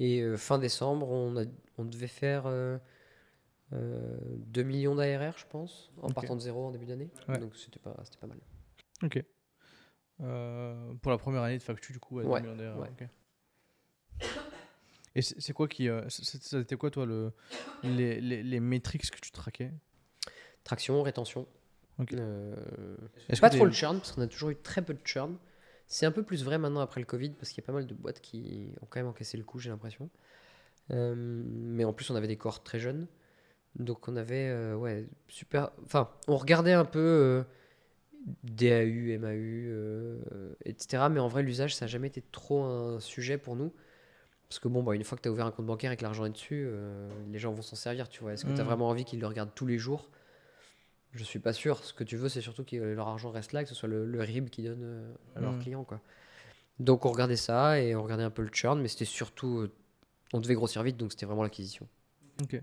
Et 0.00 0.20
euh, 0.20 0.36
fin 0.36 0.58
décembre, 0.58 1.08
on, 1.10 1.36
a, 1.36 1.44
on 1.76 1.84
devait 1.84 2.06
faire 2.06 2.44
2 2.44 2.48
euh, 2.50 2.78
euh, 3.72 4.64
millions 4.64 4.94
d'ARR, 4.94 5.36
je 5.36 5.46
pense, 5.46 5.92
en 6.00 6.10
partant 6.10 6.36
de 6.36 6.40
zéro 6.40 6.66
en 6.66 6.70
début 6.70 6.86
d'année. 6.86 7.10
Donc 7.40 7.56
c'était 7.56 7.80
pas, 7.80 7.94
pas 8.20 8.26
mal. 8.26 8.38
Ok. 9.02 9.22
pour 11.02 11.10
la 11.10 11.18
première 11.18 11.42
année 11.42 11.58
de 11.58 11.62
Factu, 11.62 11.92
du 11.92 11.98
coup, 11.98 12.20
à 12.20 12.22
2 12.22 12.28
millions 12.28 12.56
d'ARR. 12.56 12.86
Et 15.14 15.22
c'est 15.22 15.52
quoi 15.52 15.68
qui. 15.68 15.88
C'était 16.08 16.76
quoi, 16.76 16.90
toi, 16.90 17.06
le, 17.06 17.32
les, 17.82 18.20
les, 18.20 18.42
les 18.42 18.60
métriques 18.60 19.10
que 19.10 19.20
tu 19.20 19.30
traquais? 19.30 19.72
Traction, 20.64 21.02
rétention. 21.02 21.46
Euh, 22.12 22.54
pas 23.40 23.50
trop 23.50 23.64
le 23.64 23.72
churn, 23.72 23.98
parce 23.98 24.12
qu'on 24.12 24.22
a 24.22 24.26
toujours 24.26 24.50
eu 24.50 24.56
très 24.56 24.82
peu 24.82 24.94
de 24.94 25.00
churn. 25.04 25.36
C'est 25.86 26.06
un 26.06 26.12
peu 26.12 26.22
plus 26.22 26.44
vrai 26.44 26.58
maintenant 26.58 26.80
après 26.80 27.00
le 27.00 27.06
Covid, 27.06 27.30
parce 27.30 27.50
qu'il 27.50 27.62
y 27.62 27.64
a 27.64 27.66
pas 27.66 27.72
mal 27.72 27.86
de 27.86 27.94
boîtes 27.94 28.20
qui 28.20 28.72
ont 28.82 28.86
quand 28.88 29.00
même 29.00 29.08
encaissé 29.08 29.36
le 29.38 29.44
coup, 29.44 29.58
j'ai 29.58 29.70
l'impression. 29.70 30.10
Euh, 30.90 31.14
mais 31.16 31.84
en 31.84 31.92
plus, 31.92 32.10
on 32.10 32.14
avait 32.14 32.28
des 32.28 32.36
corps 32.36 32.62
très 32.62 32.78
jeunes. 32.78 33.06
Donc 33.74 34.08
on 34.08 34.16
avait, 34.16 34.48
euh, 34.48 34.74
ouais, 34.74 35.06
super. 35.28 35.70
Enfin, 35.84 36.10
on 36.26 36.36
regardait 36.36 36.72
un 36.72 36.84
peu 36.84 37.44
DAU, 38.44 39.18
MAU, 39.18 40.20
etc. 40.64 41.04
Mais 41.10 41.20
en 41.20 41.28
vrai, 41.28 41.42
l'usage, 41.42 41.74
ça 41.74 41.86
n'a 41.86 41.88
jamais 41.88 42.08
été 42.08 42.22
trop 42.32 42.64
un 42.64 43.00
sujet 43.00 43.38
pour 43.38 43.56
nous. 43.56 43.72
Parce 44.48 44.58
que 44.58 44.68
bon, 44.68 44.82
bah, 44.82 44.94
une 44.94 45.04
fois 45.04 45.16
que 45.18 45.22
tu 45.22 45.28
as 45.28 45.32
ouvert 45.32 45.46
un 45.46 45.50
compte 45.50 45.66
bancaire 45.66 45.92
et 45.92 45.96
que 45.96 46.02
l'argent 46.02 46.24
est 46.24 46.30
dessus, 46.30 46.68
les 47.30 47.38
gens 47.38 47.52
vont 47.52 47.62
s'en 47.62 47.76
servir, 47.76 48.08
tu 48.08 48.20
vois. 48.20 48.32
Est-ce 48.32 48.44
que 48.44 48.52
tu 48.52 48.60
as 48.60 48.64
mmh. 48.64 48.66
vraiment 48.66 48.88
envie 48.88 49.04
qu'ils 49.04 49.20
le 49.20 49.26
regardent 49.26 49.54
tous 49.54 49.66
les 49.66 49.76
jours? 49.78 50.08
Je 51.12 51.24
suis 51.24 51.38
pas 51.38 51.52
sûr. 51.52 51.82
Ce 51.84 51.92
que 51.94 52.04
tu 52.04 52.16
veux, 52.16 52.28
c'est 52.28 52.40
surtout 52.40 52.64
que 52.64 52.76
leur 52.76 53.08
argent 53.08 53.30
reste 53.30 53.52
là, 53.52 53.62
que 53.62 53.68
ce 53.68 53.74
soit 53.74 53.88
le, 53.88 54.20
RIB 54.20 54.50
qu'ils 54.50 54.66
donnent 54.66 54.82
euh, 54.82 55.14
à 55.36 55.40
leurs 55.40 55.54
mm. 55.54 55.62
clients. 55.62 55.84
Quoi. 55.84 56.00
Donc 56.78 57.06
on 57.06 57.10
regardait 57.10 57.36
ça 57.36 57.80
et 57.80 57.96
on 57.96 58.02
regardait 58.02 58.24
un 58.24 58.30
peu 58.30 58.42
le 58.42 58.50
churn, 58.52 58.80
mais 58.80 58.88
c'était 58.88 59.04
surtout. 59.04 59.60
Euh, 59.60 59.72
on 60.32 60.40
devait 60.40 60.54
grossir 60.54 60.82
vite, 60.82 60.96
donc 60.96 61.12
c'était 61.12 61.26
vraiment 61.26 61.42
l'acquisition. 61.42 61.88
Ok. 62.42 62.60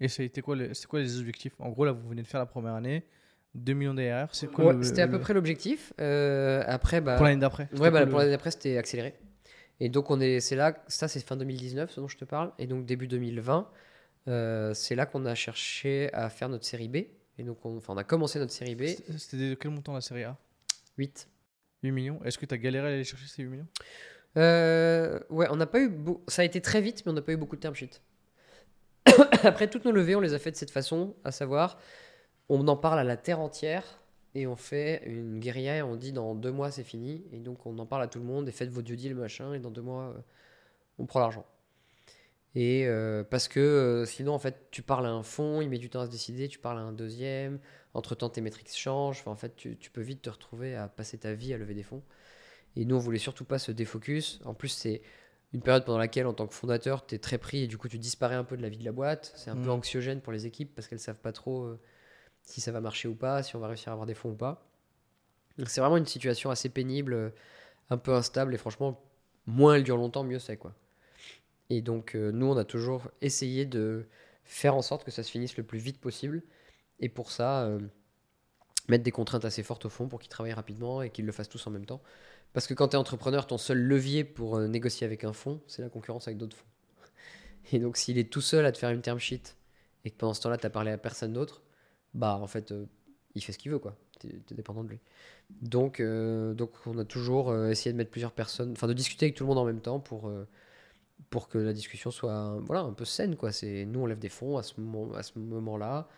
Et 0.00 0.08
c'était 0.08 0.42
quoi, 0.42 0.56
les, 0.56 0.72
quoi 0.88 1.00
les 1.00 1.20
objectifs? 1.20 1.54
En 1.60 1.70
gros, 1.70 1.84
là, 1.84 1.92
vous 1.92 2.08
venez 2.08 2.22
de 2.22 2.26
faire 2.26 2.40
la 2.40 2.46
première 2.46 2.74
année. 2.74 3.06
2 3.54 3.72
millions 3.72 3.94
derrière, 3.94 4.34
c'est 4.34 4.48
quoi 4.48 4.64
Ouais, 4.66 4.74
le- 4.74 4.82
C'était 4.82 5.02
à 5.02 5.06
le- 5.06 5.12
peu 5.12 5.20
près 5.20 5.32
l'objectif. 5.32 5.92
Euh, 6.00 6.64
après, 6.66 7.00
bah, 7.00 7.14
Pour 7.14 7.24
l'année 7.24 7.40
d'après 7.40 7.68
Ouais, 7.78 7.92
bah, 7.92 8.04
pour 8.04 8.18
le- 8.18 8.24
l'année 8.24 8.32
d'après, 8.32 8.50
c'était 8.50 8.76
accéléré. 8.76 9.14
Et 9.80 9.88
donc, 9.88 10.10
on 10.10 10.20
est, 10.20 10.40
c'est 10.40 10.56
là, 10.56 10.82
ça, 10.88 11.08
c'est 11.08 11.20
fin 11.20 11.36
2019, 11.36 11.90
ce 11.90 12.00
dont 12.00 12.08
je 12.08 12.16
te 12.16 12.24
parle. 12.24 12.52
Et 12.58 12.66
donc, 12.66 12.86
début 12.86 13.06
2020, 13.08 13.68
euh, 14.28 14.72
c'est 14.74 14.94
là 14.94 15.06
qu'on 15.06 15.26
a 15.26 15.34
cherché 15.34 16.12
à 16.12 16.28
faire 16.30 16.48
notre 16.48 16.64
série 16.64 16.88
B. 16.88 16.96
Et 17.38 17.42
donc, 17.42 17.64
on, 17.66 17.80
on 17.86 17.96
a 17.96 18.04
commencé 18.04 18.38
notre 18.38 18.52
série 18.52 18.74
B, 18.76 18.86
C'était 18.86 19.18
c'était 19.18 19.50
de 19.50 19.54
quel 19.54 19.72
montant 19.72 19.92
la 19.92 20.00
série 20.00 20.24
A? 20.24 20.36
8. 20.98 21.28
8 21.82 21.90
millions 21.90 22.20
Est-ce 22.24 22.38
que 22.38 22.46
tu 22.46 22.54
as 22.54 22.58
galéré 22.58 22.86
à 22.86 22.90
aller 22.94 23.04
chercher 23.04 23.26
ces 23.26 23.42
8 23.42 23.48
millions? 23.48 23.66
Euh, 24.36 25.18
ouais, 25.30 25.46
on 25.50 25.56
n'a 25.56 25.66
pas 25.66 25.80
eu. 25.80 25.88
beau- 25.88 26.22
Ça 26.28 26.42
a 26.42 26.44
été 26.44 26.60
très 26.60 26.80
vite, 26.80 27.02
mais 27.04 27.12
on 27.12 27.14
n'a 27.14 27.22
pas 27.22 27.32
eu 27.32 27.36
beaucoup 27.36 27.56
de 27.56 27.60
term 27.60 27.74
sheets. 27.74 28.00
Après, 29.42 29.68
toutes 29.68 29.84
nos 29.84 29.92
levées, 29.92 30.14
on 30.14 30.20
les 30.20 30.34
a 30.34 30.38
faites 30.38 30.54
de 30.54 30.58
cette 30.58 30.70
façon, 30.70 31.14
à 31.24 31.30
savoir, 31.32 31.78
on 32.48 32.66
en 32.68 32.76
parle 32.76 32.98
à 33.00 33.04
la 33.04 33.16
terre 33.16 33.40
entière 33.40 34.00
et 34.34 34.46
on 34.46 34.56
fait 34.56 35.02
une 35.06 35.38
guérilla 35.40 35.76
et 35.78 35.82
on 35.82 35.96
dit 35.96 36.12
dans 36.12 36.34
deux 36.34 36.52
mois 36.52 36.70
c'est 36.70 36.84
fini. 36.84 37.24
Et 37.32 37.38
donc, 37.38 37.66
on 37.66 37.78
en 37.78 37.86
parle 37.86 38.02
à 38.02 38.08
tout 38.08 38.18
le 38.18 38.24
monde 38.24 38.48
et 38.48 38.52
faites 38.52 38.70
vos 38.70 38.82
due 38.82 38.96
deals, 38.96 39.14
machin, 39.14 39.54
et 39.54 39.58
dans 39.60 39.70
deux 39.70 39.82
mois, 39.82 40.14
euh, 40.16 40.20
on 40.98 41.06
prend 41.06 41.20
l'argent. 41.20 41.46
Et 42.56 42.86
euh, 42.86 43.24
parce 43.24 43.48
que 43.48 43.58
euh, 43.58 44.04
sinon, 44.06 44.32
en 44.32 44.38
fait, 44.38 44.68
tu 44.70 44.82
parles 44.82 45.06
à 45.06 45.10
un 45.10 45.24
fonds, 45.24 45.60
il 45.60 45.68
met 45.68 45.78
du 45.78 45.90
temps 45.90 46.00
à 46.00 46.06
se 46.06 46.10
décider, 46.10 46.46
tu 46.48 46.58
parles 46.60 46.78
à 46.78 46.82
un 46.82 46.92
deuxième, 46.92 47.58
entre-temps, 47.94 48.28
tes 48.30 48.40
métriques 48.40 48.70
changent. 48.72 49.20
Enfin, 49.20 49.32
en 49.32 49.36
fait, 49.36 49.56
tu, 49.56 49.76
tu 49.76 49.90
peux 49.90 50.02
vite 50.02 50.22
te 50.22 50.30
retrouver 50.30 50.76
à 50.76 50.86
passer 50.88 51.18
ta 51.18 51.34
vie 51.34 51.52
à 51.52 51.58
lever 51.58 51.74
des 51.74 51.82
fonds. 51.82 52.02
Et 52.76 52.84
nous, 52.84 52.96
on 52.96 53.00
voulait 53.00 53.18
surtout 53.18 53.44
pas 53.44 53.58
se 53.58 53.72
défocus. 53.72 54.40
En 54.44 54.54
plus, 54.54 54.68
c'est 54.68 55.02
une 55.52 55.62
période 55.62 55.84
pendant 55.84 55.98
laquelle, 55.98 56.26
en 56.26 56.34
tant 56.34 56.46
que 56.46 56.54
fondateur, 56.54 57.06
tu 57.06 57.16
es 57.16 57.18
très 57.18 57.38
pris 57.38 57.62
et 57.64 57.66
du 57.66 57.76
coup, 57.78 57.88
tu 57.88 57.98
disparais 57.98 58.34
un 58.36 58.44
peu 58.44 58.56
de 58.56 58.62
la 58.62 58.68
vie 58.68 58.78
de 58.78 58.84
la 58.84 58.92
boîte. 58.92 59.32
C'est 59.36 59.50
un 59.50 59.56
peu 59.56 59.70
Mhm. 59.70 59.70
anxiogène 59.70 60.20
pour 60.20 60.32
les 60.32 60.46
équipes 60.46 60.74
parce 60.74 60.86
qu'elles 60.88 61.00
savent 61.00 61.20
pas 61.20 61.32
trop 61.32 61.64
euh, 61.64 61.80
si 62.44 62.60
ça 62.60 62.72
va 62.72 62.80
marcher 62.80 63.08
ou 63.08 63.14
pas, 63.14 63.42
si 63.42 63.56
on 63.56 63.60
va 63.60 63.68
réussir 63.68 63.88
à 63.88 63.92
avoir 63.92 64.06
des 64.06 64.14
fonds 64.14 64.30
ou 64.30 64.36
pas. 64.36 64.66
C'est 65.66 65.80
vraiment 65.80 65.96
une 65.96 66.06
situation 66.06 66.50
assez 66.50 66.68
pénible, 66.68 67.32
un 67.90 67.96
peu 67.96 68.14
instable 68.14 68.54
et 68.54 68.58
franchement, 68.58 69.00
moins 69.46 69.74
elle 69.74 69.84
dure 69.84 69.96
longtemps, 69.96 70.24
mieux 70.24 70.38
c'est 70.38 70.56
quoi. 70.56 70.74
Et 71.70 71.80
donc, 71.80 72.14
euh, 72.14 72.30
nous, 72.30 72.46
on 72.46 72.56
a 72.56 72.64
toujours 72.64 73.10
essayé 73.20 73.64
de 73.64 74.06
faire 74.44 74.74
en 74.74 74.82
sorte 74.82 75.04
que 75.04 75.10
ça 75.10 75.22
se 75.22 75.30
finisse 75.30 75.56
le 75.56 75.62
plus 75.62 75.78
vite 75.78 76.00
possible. 76.00 76.42
Et 77.00 77.08
pour 77.08 77.30
ça, 77.30 77.64
euh, 77.64 77.80
mettre 78.88 79.04
des 79.04 79.10
contraintes 79.10 79.44
assez 79.44 79.62
fortes 79.62 79.86
au 79.86 79.88
fond 79.88 80.08
pour 80.08 80.20
qu'ils 80.20 80.28
travaillent 80.28 80.52
rapidement 80.52 81.02
et 81.02 81.10
qu'ils 81.10 81.26
le 81.26 81.32
fassent 81.32 81.48
tous 81.48 81.66
en 81.66 81.70
même 81.70 81.86
temps. 81.86 82.02
Parce 82.52 82.66
que 82.66 82.74
quand 82.74 82.88
tu 82.88 82.96
es 82.96 82.98
entrepreneur, 82.98 83.46
ton 83.46 83.58
seul 83.58 83.78
levier 83.78 84.24
pour 84.24 84.56
euh, 84.56 84.68
négocier 84.68 85.06
avec 85.06 85.24
un 85.24 85.32
fonds, 85.32 85.60
c'est 85.66 85.82
la 85.82 85.88
concurrence 85.88 86.28
avec 86.28 86.38
d'autres 86.38 86.56
fonds. 86.56 86.66
Et 87.72 87.78
donc, 87.78 87.96
s'il 87.96 88.18
est 88.18 88.30
tout 88.30 88.42
seul 88.42 88.66
à 88.66 88.72
te 88.72 88.78
faire 88.78 88.90
une 88.90 89.00
term 89.00 89.18
sheet 89.18 89.56
et 90.04 90.10
que 90.10 90.16
pendant 90.16 90.34
ce 90.34 90.42
temps-là, 90.42 90.58
tu 90.58 90.66
as 90.66 90.70
parlé 90.70 90.90
à 90.90 90.98
personne 90.98 91.32
d'autre, 91.32 91.62
bah 92.14 92.38
en 92.40 92.46
fait, 92.46 92.72
euh, 92.72 92.86
il 93.34 93.42
fait 93.42 93.52
ce 93.52 93.58
qu'il 93.58 93.72
veut, 93.72 93.78
quoi. 93.78 93.96
Tu 94.20 94.28
es, 94.28 94.54
dépendant 94.54 94.84
de 94.84 94.90
lui. 94.90 95.00
Donc, 95.50 96.00
euh, 96.00 96.54
donc, 96.54 96.70
on 96.86 96.98
a 96.98 97.04
toujours 97.04 97.50
euh, 97.50 97.70
essayé 97.70 97.92
de 97.92 97.96
mettre 97.98 98.10
plusieurs 98.10 98.32
personnes, 98.32 98.72
enfin, 98.72 98.86
de 98.86 98.92
discuter 98.92 99.26
avec 99.26 99.36
tout 99.36 99.44
le 99.44 99.48
monde 99.48 99.58
en 99.58 99.64
même 99.64 99.80
temps 99.80 100.00
pour, 100.00 100.30
pour 101.30 101.48
que 101.48 101.58
la 101.58 101.72
discussion 101.72 102.10
soit 102.10 102.58
voilà, 102.62 102.82
un 102.82 102.92
peu 102.92 103.04
saine, 103.04 103.36
quoi. 103.36 103.52
C'est 103.52 103.84
nous, 103.84 104.00
on 104.00 104.06
lève 104.06 104.18
des 104.18 104.28
fonds 104.28 104.56
à 104.56 104.62
ce, 104.62 104.80
moment, 104.80 105.14
à 105.14 105.22
ce 105.22 105.38
moment-là. 105.38 106.08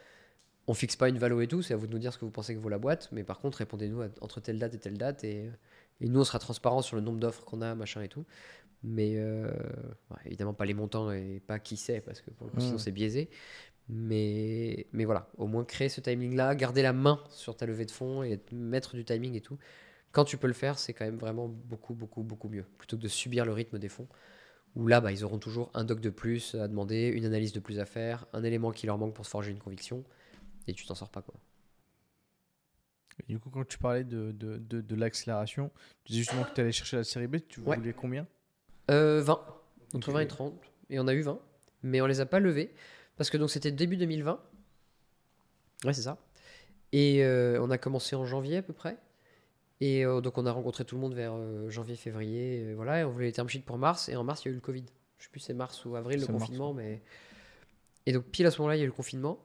On 0.68 0.74
fixe 0.74 0.96
pas 0.96 1.08
une 1.08 1.18
valo 1.18 1.40
et 1.40 1.46
tout, 1.46 1.62
c'est 1.62 1.74
à 1.74 1.76
vous 1.76 1.86
de 1.86 1.92
nous 1.92 1.98
dire 1.98 2.12
ce 2.12 2.18
que 2.18 2.24
vous 2.24 2.30
pensez 2.32 2.54
que 2.54 2.60
vaut 2.60 2.68
la 2.68 2.78
boîte, 2.78 3.08
mais 3.12 3.22
par 3.24 3.38
contre, 3.38 3.58
répondez-nous 3.58 4.02
entre 4.20 4.40
telle 4.40 4.58
date 4.58 4.74
et 4.74 4.78
telle 4.78 4.98
date 4.98 5.22
et, 5.24 5.50
et 6.00 6.08
nous, 6.08 6.20
on 6.20 6.24
sera 6.24 6.38
transparent 6.40 6.82
sur 6.82 6.96
le 6.96 7.02
nombre 7.02 7.18
d'offres 7.20 7.44
qu'on 7.44 7.62
a, 7.62 7.74
machin 7.74 8.02
et 8.02 8.08
tout. 8.08 8.24
Mais 8.82 9.14
euh, 9.16 9.50
évidemment, 10.26 10.54
pas 10.54 10.64
les 10.66 10.74
montants 10.74 11.10
et 11.10 11.40
pas 11.46 11.58
qui 11.58 11.76
c'est, 11.76 12.00
parce 12.00 12.20
que 12.20 12.30
pour 12.30 12.46
le 12.46 12.52
coup, 12.52 12.60
sinon 12.60 12.74
Mhm. 12.74 12.78
c'est 12.78 12.92
biaisé. 12.92 13.30
Mais, 13.88 14.86
mais 14.92 15.04
voilà, 15.04 15.28
au 15.36 15.46
moins 15.46 15.64
créer 15.64 15.88
ce 15.88 16.00
timing-là, 16.00 16.54
garder 16.56 16.82
la 16.82 16.92
main 16.92 17.22
sur 17.30 17.56
ta 17.56 17.66
levée 17.66 17.84
de 17.86 17.92
fonds 17.92 18.22
et 18.24 18.40
mettre 18.52 18.96
du 18.96 19.04
timing 19.04 19.34
et 19.34 19.40
tout. 19.40 19.58
Quand 20.12 20.24
tu 20.24 20.38
peux 20.38 20.48
le 20.48 20.54
faire, 20.54 20.78
c'est 20.78 20.92
quand 20.92 21.04
même 21.04 21.18
vraiment 21.18 21.46
beaucoup, 21.48 21.94
beaucoup, 21.94 22.22
beaucoup 22.22 22.48
mieux. 22.48 22.64
Plutôt 22.78 22.96
que 22.96 23.02
de 23.02 23.08
subir 23.08 23.44
le 23.44 23.52
rythme 23.52 23.78
des 23.78 23.88
fonds, 23.88 24.08
où 24.74 24.88
là, 24.88 25.00
bah, 25.00 25.12
ils 25.12 25.24
auront 25.24 25.38
toujours 25.38 25.70
un 25.74 25.84
doc 25.84 26.00
de 26.00 26.10
plus 26.10 26.54
à 26.56 26.68
demander, 26.68 27.08
une 27.08 27.24
analyse 27.24 27.52
de 27.52 27.60
plus 27.60 27.78
à 27.78 27.86
faire, 27.86 28.26
un 28.32 28.42
élément 28.42 28.72
qui 28.72 28.86
leur 28.86 28.98
manque 28.98 29.14
pour 29.14 29.24
se 29.24 29.30
forger 29.30 29.50
une 29.52 29.58
conviction, 29.58 30.04
et 30.66 30.74
tu 30.74 30.84
t'en 30.86 30.94
sors 30.94 31.10
pas. 31.10 31.22
quoi. 31.22 31.34
Et 33.20 33.32
Du 33.32 33.38
coup, 33.38 33.50
quand 33.50 33.66
tu 33.66 33.78
parlais 33.78 34.04
de, 34.04 34.32
de, 34.32 34.58
de, 34.58 34.80
de 34.80 34.94
l'accélération, 34.96 35.70
tu 36.04 36.12
disais 36.12 36.22
justement 36.24 36.44
que 36.44 36.54
tu 36.54 36.60
allais 36.60 36.72
chercher 36.72 36.96
la 36.96 37.04
série 37.04 37.26
B, 37.26 37.36
tu 37.48 37.60
Ouais. 37.60 37.76
voulais 37.76 37.92
combien? 37.92 38.26
Euh, 38.90 39.22
20, 39.22 39.40
entre 39.94 40.08
Ok. 40.08 40.14
20 40.14 40.20
et 40.20 40.26
30, 40.28 40.54
et 40.90 40.98
on 41.00 41.06
a 41.08 41.14
eu 41.14 41.22
20, 41.22 41.40
mais 41.82 42.00
on 42.00 42.06
les 42.06 42.20
a 42.20 42.26
pas 42.26 42.40
levés, 42.40 42.74
parce 43.16 43.30
que 43.30 43.36
donc 43.36 43.50
c'était 43.50 43.72
début 43.72 43.96
2020. 43.96 44.40
Ouais, 45.84 45.92
c'est 45.92 46.02
ça. 46.02 46.18
Et 46.92 47.24
euh, 47.24 47.60
on 47.60 47.70
a 47.70 47.78
commencé 47.78 48.16
en 48.16 48.24
janvier 48.24 48.58
à 48.58 48.62
peu 48.62 48.72
près. 48.72 48.96
Et 49.80 50.04
euh, 50.04 50.20
donc 50.20 50.38
on 50.38 50.46
a 50.46 50.52
rencontré 50.52 50.84
tout 50.84 50.94
le 50.94 51.00
monde 51.00 51.14
vers 51.14 51.34
euh, 51.34 51.68
janvier-février, 51.68 52.72
voilà, 52.74 53.00
et 53.00 53.04
on 53.04 53.10
voulait 53.10 53.26
les 53.26 53.32
term 53.32 53.48
sheets 53.48 53.60
pour 53.60 53.76
mars, 53.76 54.08
et 54.08 54.16
en 54.16 54.24
mars 54.24 54.42
il 54.44 54.48
y 54.48 54.50
a 54.50 54.52
eu 54.52 54.54
le 54.54 54.60
Covid. 54.60 54.84
Je 55.18 55.24
sais 55.24 55.30
plus 55.30 55.40
si 55.40 55.46
c'est 55.46 55.54
mars 55.54 55.84
ou 55.84 55.96
avril 55.96 56.20
le 56.20 56.26
mars, 56.26 56.44
confinement, 56.44 56.72
mais... 56.72 57.02
Et 58.06 58.12
donc 58.12 58.24
pile 58.24 58.46
à 58.46 58.50
ce 58.50 58.58
moment-là 58.58 58.76
il 58.76 58.78
y 58.78 58.82
a 58.82 58.84
eu 58.84 58.88
le 58.88 58.92
confinement. 58.92 59.42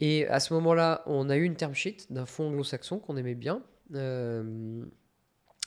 Et 0.00 0.26
à 0.26 0.40
ce 0.40 0.52
moment-là, 0.52 1.02
on 1.06 1.30
a 1.30 1.36
eu 1.38 1.44
une 1.44 1.56
term 1.56 1.72
sheet 1.72 2.08
d'un 2.10 2.26
fonds 2.26 2.48
anglo-saxon 2.48 2.98
qu'on 2.98 3.16
aimait 3.16 3.34
bien. 3.34 3.62
Je 3.92 4.84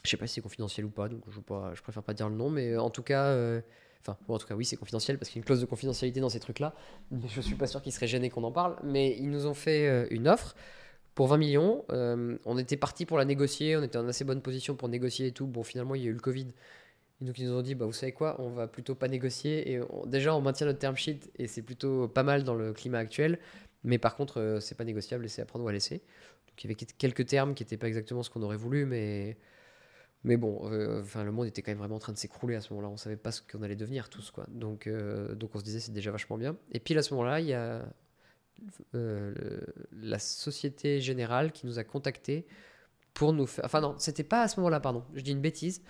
sais 0.03 0.17
pas 0.17 0.27
si 0.27 0.35
c'est 0.35 0.41
confidentiel 0.41 0.85
ou 0.85 0.91
pas, 0.91 1.09
donc 1.09 1.23
je, 1.29 1.39
pas, 1.39 1.73
je 1.73 1.81
préfère 1.81 2.03
pas 2.03 2.13
dire 2.13 2.29
le 2.29 2.35
nom, 2.35 2.51
mais 2.51 2.77
en 2.77 2.91
tout 2.91 3.01
cas, 3.01 3.33
enfin, 4.01 4.17
en 4.27 4.37
tout 4.37 4.47
cas, 4.47 4.55
oui, 4.55 4.65
c'est 4.65 4.75
confidentiel 4.77 5.17
parce 5.17 5.29
qu'il 5.29 5.37
y 5.37 5.39
a 5.39 5.41
une 5.41 5.45
clause 5.45 5.61
de 5.61 5.65
confidentialité 5.65 6.19
dans 6.19 6.29
ces 6.29 6.39
trucs-là. 6.39 6.73
Mais 7.11 7.27
je 7.27 7.41
suis 7.41 7.55
pas 7.55 7.67
sûr 7.67 7.81
qu'ils 7.81 7.91
seraient 7.93 8.07
gênés 8.07 8.29
qu'on 8.29 8.43
en 8.43 8.51
parle. 8.51 8.77
Mais 8.83 9.15
ils 9.17 9.29
nous 9.29 9.45
ont 9.45 9.53
fait 9.53 9.87
euh, 9.87 10.07
une 10.11 10.27
offre 10.27 10.55
pour 11.15 11.27
20 11.27 11.37
millions. 11.37 11.83
Euh, 11.91 12.37
on 12.45 12.57
était 12.57 12.77
parti 12.77 13.05
pour 13.05 13.17
la 13.17 13.25
négocier, 13.25 13.75
on 13.77 13.83
était 13.83 13.97
en 13.97 14.07
assez 14.07 14.23
bonne 14.23 14.41
position 14.41 14.75
pour 14.75 14.87
négocier 14.89 15.27
et 15.27 15.31
tout. 15.31 15.47
Bon, 15.47 15.63
finalement, 15.63 15.95
il 15.95 16.03
y 16.03 16.05
a 16.05 16.09
eu 16.09 16.13
le 16.13 16.19
Covid. 16.19 16.47
Donc, 17.21 17.37
ils 17.37 17.45
nous 17.47 17.53
ont 17.57 17.61
dit, 17.61 17.75
bah, 17.75 17.85
vous 17.85 17.91
savez 17.93 18.13
quoi, 18.13 18.39
on 18.39 18.49
va 18.49 18.67
plutôt 18.67 18.95
pas 18.95 19.09
négocier. 19.09 19.69
Et 19.71 19.81
on- 19.81 20.05
déjà, 20.05 20.33
on 20.33 20.39
maintient 20.41 20.65
notre 20.65 20.79
term 20.79 20.95
sheet 20.95 21.29
et 21.37 21.47
c'est 21.47 21.61
plutôt 21.61 22.07
pas 22.07 22.23
mal 22.23 22.43
dans 22.45 22.55
le 22.55 22.71
climat 22.73 22.99
actuel. 22.99 23.39
Mais 23.83 23.97
par 23.97 24.15
contre, 24.15 24.39
euh, 24.39 24.59
c'est 24.61 24.75
pas 24.75 24.85
négociable 24.85 25.25
et 25.25 25.27
c'est 25.27 25.41
à 25.41 25.45
prendre 25.45 25.65
ou 25.65 25.67
à 25.67 25.73
laisser. 25.73 25.95
Donc, 26.47 26.63
il 26.63 26.67
y 26.69 26.73
avait 26.73 26.75
quelques 26.75 27.25
termes 27.25 27.53
qui 27.53 27.63
n'étaient 27.63 27.77
pas 27.77 27.87
exactement 27.87 28.23
ce 28.23 28.29
qu'on 28.29 28.41
aurait 28.41 28.55
voulu, 28.57 28.85
mais. 28.85 29.37
Mais 30.25 30.35
bon, 30.35 30.69
euh, 30.69 31.01
enfin, 31.01 31.23
le 31.23 31.31
monde 31.31 31.47
était 31.47 31.61
quand 31.61 31.71
même 31.71 31.77
vraiment 31.77 31.95
en 31.95 31.99
train 31.99 32.11
de 32.11 32.17
s'écrouler 32.17 32.55
à 32.55 32.61
ce 32.61 32.73
moment-là. 32.73 32.89
On 32.91 32.97
savait 32.97 33.15
pas 33.15 33.31
ce 33.31 33.41
qu'on 33.41 33.61
allait 33.63 33.77
devenir 33.77 34.09
tous, 34.09 34.31
quoi. 34.31 34.45
Donc, 34.49 34.85
euh, 34.87 35.33
donc 35.35 35.51
on 35.55 35.59
se 35.59 35.63
disait 35.63 35.79
c'est 35.79 35.93
déjà 35.93 36.11
vachement 36.11 36.37
bien. 36.37 36.57
Et 36.73 36.79
puis 36.81 36.97
à 36.97 37.01
ce 37.01 37.13
moment-là, 37.13 37.39
il 37.39 37.47
y 37.47 37.53
a 37.53 37.85
euh, 38.95 39.33
la 39.93 40.19
Société 40.19 40.99
Générale 40.99 41.51
qui 41.53 41.65
nous 41.65 41.79
a 41.79 41.83
contactés 41.85 42.45
pour 43.13 43.31
nous 43.31 43.45
faire. 43.45 43.63
Enfin 43.63 43.79
non, 43.81 43.95
c'était 43.97 44.23
pas 44.23 44.41
à 44.43 44.47
ce 44.49 44.59
moment-là, 44.59 44.79
pardon. 44.81 45.03
Je 45.13 45.21
dis 45.21 45.31
une 45.31 45.41
bêtise. 45.41 45.81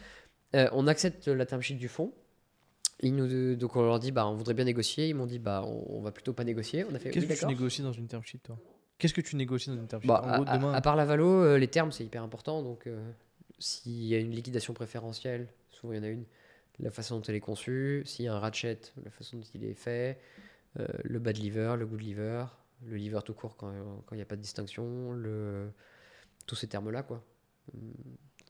On 0.54 0.88
accepte 0.88 1.28
la 1.28 1.46
term 1.46 1.62
sheet 1.62 1.76
du 1.76 1.88
fonds. 1.88 2.12
Ils 3.02 3.16
nous, 3.16 3.56
donc 3.56 3.76
on 3.76 3.82
leur 3.84 4.00
dit 4.00 4.12
bah 4.12 4.28
on 4.28 4.36
voudrait 4.36 4.54
bien 4.54 4.66
négocier. 4.66 5.08
Ils 5.08 5.14
m'ont 5.16 5.26
dit 5.26 5.40
bah 5.40 5.64
on, 5.66 5.86
on 5.98 6.02
va 6.02 6.12
plutôt 6.12 6.34
pas 6.34 6.44
négocier. 6.44 6.86
On 6.86 6.94
a 6.94 7.00
fait 7.00 7.10
Qu'est-ce 7.12 7.26
oui, 7.28 7.34
que 7.36 7.40
tu 7.40 7.46
négocies 7.46 7.82
dans 7.82 7.94
une 7.94 8.08
term 8.08 8.24
sheet, 8.24 8.40
toi? 8.44 8.58
Qu'est-ce 8.98 9.14
que 9.14 9.22
tu 9.22 9.36
négocies 9.38 9.70
dans 9.70 9.78
une 9.78 9.88
term 9.88 10.02
sheet? 10.02 10.08
Bah, 10.08 10.22
En 10.24 10.34
gros, 10.36 10.44
à, 10.48 10.52
à- 10.52 10.58
demain, 10.58 10.74
à 10.74 10.82
part 10.82 10.96
la 10.96 11.06
valo, 11.06 11.58
les 11.58 11.68
termes 11.68 11.92
c'est 11.92 12.04
hyper 12.04 12.22
important. 12.24 12.62
Donc 12.62 12.88
s'il 13.60 14.04
y 14.06 14.16
a 14.16 14.20
une 14.20 14.32
liquidation 14.32 14.74
préférentielle, 14.74 15.48
souvent 15.70 15.94
il 15.94 15.98
y 15.98 16.00
en 16.00 16.04
a 16.04 16.08
une, 16.08 16.26
la 16.80 16.92
façon 16.92 17.18
dont 17.18 17.24
elle 17.24 17.36
est 17.36 17.40
conçue, 17.42 18.04
s'il 18.06 18.26
y 18.26 18.28
a 18.28 18.34
un 18.34 18.40
ratchet, 18.40 18.80
la 19.04 19.12
façon 19.12 19.38
dont 19.38 19.46
il 19.54 19.66
est 19.66 19.74
fait, 19.74 20.20
euh, 20.80 20.88
le 21.04 21.20
bad 21.20 21.38
liver, 21.38 21.76
le 21.78 21.86
good 21.86 22.02
liver, 22.02 22.46
le 22.86 22.96
liver 22.96 23.20
tout 23.26 23.34
court 23.34 23.58
quand 23.58 23.72
quand 24.06 24.16
il 24.16 24.18
n'y 24.18 24.22
a 24.22 24.26
pas 24.26 24.38
de 24.38 24.42
distinction, 24.42 25.12
le, 25.12 25.72
tous 26.48 26.56
ces 26.56 26.68
termes-là 26.68 27.04
quoi. 27.04 27.24
Hum, 27.74 27.94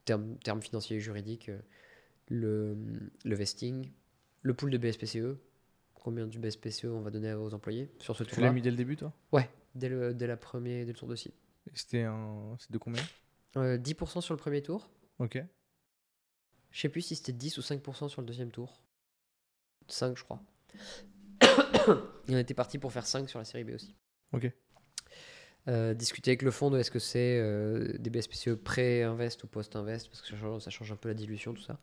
Termes, 0.05 0.37
termes 0.37 0.61
financiers 0.61 0.97
et 0.97 0.99
juridiques, 0.99 1.49
euh, 1.49 1.59
le, 2.29 2.75
le 3.25 3.35
vesting, 3.35 3.91
le 4.41 4.53
pool 4.55 4.71
de 4.71 4.77
BSPCE, 4.79 5.37
combien 5.93 6.25
du 6.25 6.39
BSPCE 6.39 6.85
on 6.85 7.01
va 7.01 7.11
donner 7.11 7.33
aux 7.33 7.53
employés 7.53 7.91
sur 7.99 8.15
ce 8.15 8.23
tu 8.23 8.39
l'as 8.41 8.51
mis 8.51 8.61
dès 8.61 8.71
le 8.71 8.77
début, 8.77 8.95
toi? 8.95 9.13
Ouais, 9.31 9.47
dès 9.75 9.89
le, 9.89 10.13
dès 10.15 10.25
la 10.25 10.37
première, 10.37 10.85
dès 10.85 10.93
le 10.93 10.97
tour 10.97 11.07
de 11.07 11.15
site. 11.15 11.35
C'était 11.73 12.03
un... 12.03 12.55
C'est 12.57 12.71
de 12.71 12.77
combien? 12.79 13.03
Euh, 13.57 13.77
10% 13.77 14.21
sur 14.21 14.33
le 14.33 14.39
premier 14.39 14.63
tour. 14.63 14.89
Ok. 15.19 15.43
Je 16.71 16.79
sais 16.79 16.89
plus 16.89 17.01
si 17.01 17.15
c'était 17.15 17.33
10 17.33 17.57
ou 17.57 17.61
5% 17.61 18.09
sur 18.09 18.21
le 18.21 18.27
deuxième 18.27 18.51
tour. 18.51 18.81
5, 19.87 20.17
je 20.17 20.23
crois. 20.23 20.41
Et 22.27 22.35
on 22.35 22.37
était 22.37 22.53
parti 22.53 22.77
pour 22.77 22.91
faire 22.91 23.05
5 23.05 23.29
sur 23.29 23.39
la 23.39 23.45
série 23.45 23.63
B 23.63 23.71
aussi. 23.71 23.95
Ok. 24.33 24.51
Euh, 25.67 25.93
discuter 25.93 26.31
avec 26.31 26.41
le 26.41 26.51
fond 26.51 26.69
de 26.69 26.79
est-ce 26.79 26.91
que 26.91 26.99
c'est 26.99 27.37
euh, 27.39 27.97
des 27.97 28.09
BSPCE 28.09 28.55
pré-invest 28.55 29.43
ou 29.43 29.47
post-invest, 29.47 30.07
parce 30.09 30.21
que 30.21 30.27
ça 30.27 30.37
change, 30.37 30.61
ça 30.61 30.69
change 30.69 30.91
un 30.91 30.95
peu 30.95 31.09
la 31.09 31.15
dilution, 31.15 31.53
tout 31.53 31.61
ça. 31.61 31.79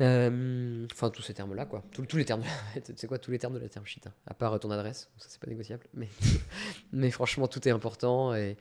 Euh, 0.00 0.86
Enfin, 0.92 1.10
tous 1.10 1.22
ces 1.22 1.34
termes-là, 1.34 1.66
quoi. 1.66 1.82
Tous, 1.92 2.06
tous 2.06 2.16
les 2.16 2.24
termes. 2.24 2.42
C'est 2.96 3.06
quoi 3.06 3.18
tous 3.18 3.30
les 3.30 3.38
termes 3.38 3.54
de 3.54 3.58
la 3.58 3.68
term 3.68 3.84
sheet 3.84 4.06
hein. 4.06 4.12
À 4.26 4.34
part 4.34 4.58
ton 4.60 4.70
adresse, 4.70 5.10
ça 5.18 5.26
c'est 5.28 5.40
pas 5.40 5.48
négociable. 5.48 5.86
Mais, 5.94 6.08
mais 6.92 7.10
franchement, 7.10 7.48
tout 7.48 7.66
est 7.66 7.70
important. 7.70 8.34
Et, 8.34 8.56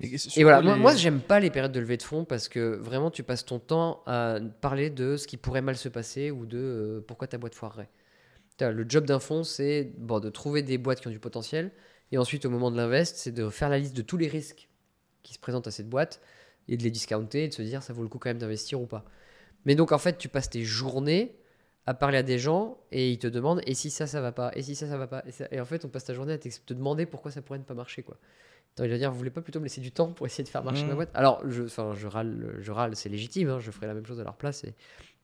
Et, 0.00 0.16
Et 0.36 0.42
voilà, 0.42 0.60
moi, 0.60 0.76
moi 0.76 0.94
j'aime 0.94 1.20
pas 1.20 1.40
les 1.40 1.50
périodes 1.50 1.72
de 1.72 1.80
levée 1.80 1.96
de 1.96 2.02
fonds 2.02 2.24
parce 2.24 2.48
que 2.48 2.76
vraiment 2.76 3.10
tu 3.10 3.22
passes 3.22 3.44
ton 3.44 3.58
temps 3.58 4.02
à 4.06 4.38
parler 4.60 4.90
de 4.90 5.16
ce 5.16 5.26
qui 5.26 5.36
pourrait 5.36 5.62
mal 5.62 5.76
se 5.76 5.88
passer 5.88 6.30
ou 6.30 6.46
de 6.46 6.58
euh, 6.58 7.04
pourquoi 7.06 7.26
ta 7.26 7.38
boîte 7.38 7.54
foirerait. 7.54 7.88
Le 8.60 8.86
job 8.88 9.04
d'un 9.04 9.20
fonds, 9.20 9.44
c'est 9.44 9.92
bon, 9.98 10.18
de 10.18 10.30
trouver 10.30 10.62
des 10.62 10.78
boîtes 10.78 11.00
qui 11.00 11.08
ont 11.08 11.10
du 11.10 11.18
potentiel 11.18 11.72
Et 12.10 12.18
ensuite, 12.18 12.46
au 12.46 12.50
moment 12.50 12.70
de 12.70 12.76
l'invest, 12.76 13.16
c'est 13.16 13.32
de 13.32 13.50
faire 13.50 13.68
la 13.68 13.78
liste 13.78 13.94
de 13.94 14.02
tous 14.02 14.16
les 14.16 14.28
risques 14.28 14.68
qui 15.22 15.34
se 15.34 15.38
présentent 15.38 15.66
à 15.66 15.70
cette 15.70 15.88
boîte 15.88 16.20
et 16.68 16.76
de 16.76 16.82
les 16.82 16.90
discounter 16.90 17.44
et 17.44 17.48
de 17.48 17.54
se 17.54 17.62
dire 17.62 17.82
ça 17.82 17.92
vaut 17.92 18.02
le 18.02 18.08
coup 18.08 18.18
quand 18.18 18.30
même 18.30 18.38
d'investir 18.38 18.80
ou 18.80 18.86
pas. 18.86 19.04
Mais 19.66 19.74
donc 19.74 19.92
en 19.92 19.98
fait, 19.98 20.16
tu 20.16 20.28
passes 20.28 20.48
tes 20.48 20.62
journées 20.62 21.36
à 21.86 21.94
parler 21.94 22.18
à 22.18 22.22
des 22.22 22.38
gens 22.38 22.78
et 22.90 23.10
ils 23.10 23.18
te 23.18 23.26
demandent 23.26 23.62
et 23.66 23.74
si 23.74 23.90
ça 23.90 24.06
ça 24.06 24.20
va 24.20 24.32
pas? 24.32 24.50
Et 24.54 24.62
si 24.62 24.74
ça 24.74 24.88
ça 24.88 24.98
va 24.98 25.06
pas? 25.06 25.22
Et, 25.52 25.60
en 25.60 25.64
fait 25.64 25.84
on 25.84 25.88
passe 25.88 26.04
ta 26.04 26.14
journée 26.14 26.32
à 26.32 26.38
te 26.38 26.74
demander 26.74 27.06
pourquoi 27.06 27.30
ça 27.30 27.42
pourrait 27.42 27.60
ne 27.60 27.64
pas 27.64 27.74
marcher 27.74 28.02
quoi. 28.02 28.16
Il 28.84 28.90
va 28.90 28.98
dire 28.98 29.10
vous 29.10 29.18
voulez 29.18 29.30
pas 29.30 29.40
plutôt 29.40 29.58
me 29.58 29.64
laisser 29.64 29.80
du 29.80 29.92
temps 29.92 30.12
pour 30.12 30.26
essayer 30.26 30.44
de 30.44 30.48
faire 30.48 30.62
marcher 30.62 30.84
ma 30.84 30.92
mmh. 30.92 30.96
boîte? 30.96 31.10
Alors 31.14 31.42
je 31.48 31.64
je 31.66 32.06
râle 32.06 32.56
je 32.58 32.72
râle 32.72 32.94
c'est 32.94 33.08
légitime 33.08 33.48
hein, 33.48 33.58
je 33.58 33.70
ferai 33.70 33.86
la 33.86 33.94
même 33.94 34.06
chose 34.06 34.20
à 34.20 34.24
leur 34.24 34.36
place 34.36 34.64
et 34.64 34.74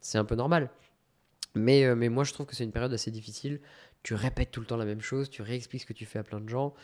c'est 0.00 0.18
un 0.18 0.24
peu 0.24 0.34
normal. 0.34 0.70
Mais 1.54 1.84
euh, 1.84 1.94
mais 1.94 2.08
moi 2.08 2.24
je 2.24 2.32
trouve 2.32 2.46
que 2.46 2.54
c'est 2.54 2.64
une 2.64 2.72
période 2.72 2.92
assez 2.92 3.10
difficile. 3.10 3.60
Tu 4.02 4.14
répètes 4.14 4.50
tout 4.50 4.60
le 4.60 4.66
temps 4.66 4.76
la 4.76 4.84
même 4.84 5.00
chose, 5.00 5.30
tu 5.30 5.42
réexpliques 5.42 5.82
ce 5.82 5.86
que 5.86 5.92
tu 5.92 6.06
fais 6.06 6.18
à 6.18 6.24
plein 6.24 6.40
de 6.40 6.48
gens. 6.48 6.74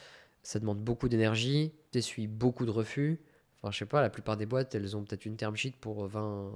Ça 0.42 0.60
demande 0.60 0.78
beaucoup 0.78 1.08
d'énergie, 1.08 1.72
tu 1.90 1.98
essuies 1.98 2.28
beaucoup 2.28 2.64
de 2.64 2.70
refus. 2.70 3.20
Enfin, 3.60 3.72
je 3.72 3.78
sais 3.78 3.86
pas, 3.86 4.00
la 4.00 4.10
plupart 4.10 4.36
des 4.36 4.46
boîtes, 4.46 4.74
elles 4.74 4.96
ont 4.96 5.02
peut-être 5.02 5.26
une 5.26 5.36
term 5.36 5.56
sheet 5.56 5.74
pour 5.80 6.06
20, 6.06 6.52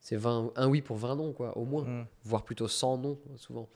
c'est 0.00 0.16
20, 0.16 0.52
un 0.56 0.68
oui 0.68 0.80
pour 0.80 0.96
20 0.96 1.16
non, 1.16 1.32
quoi, 1.32 1.56
au 1.58 1.64
moins. 1.64 1.84
Mm. 1.84 2.06
Voire 2.24 2.44
plutôt 2.44 2.68
100 2.68 2.98
non, 2.98 3.18
souvent. 3.36 3.68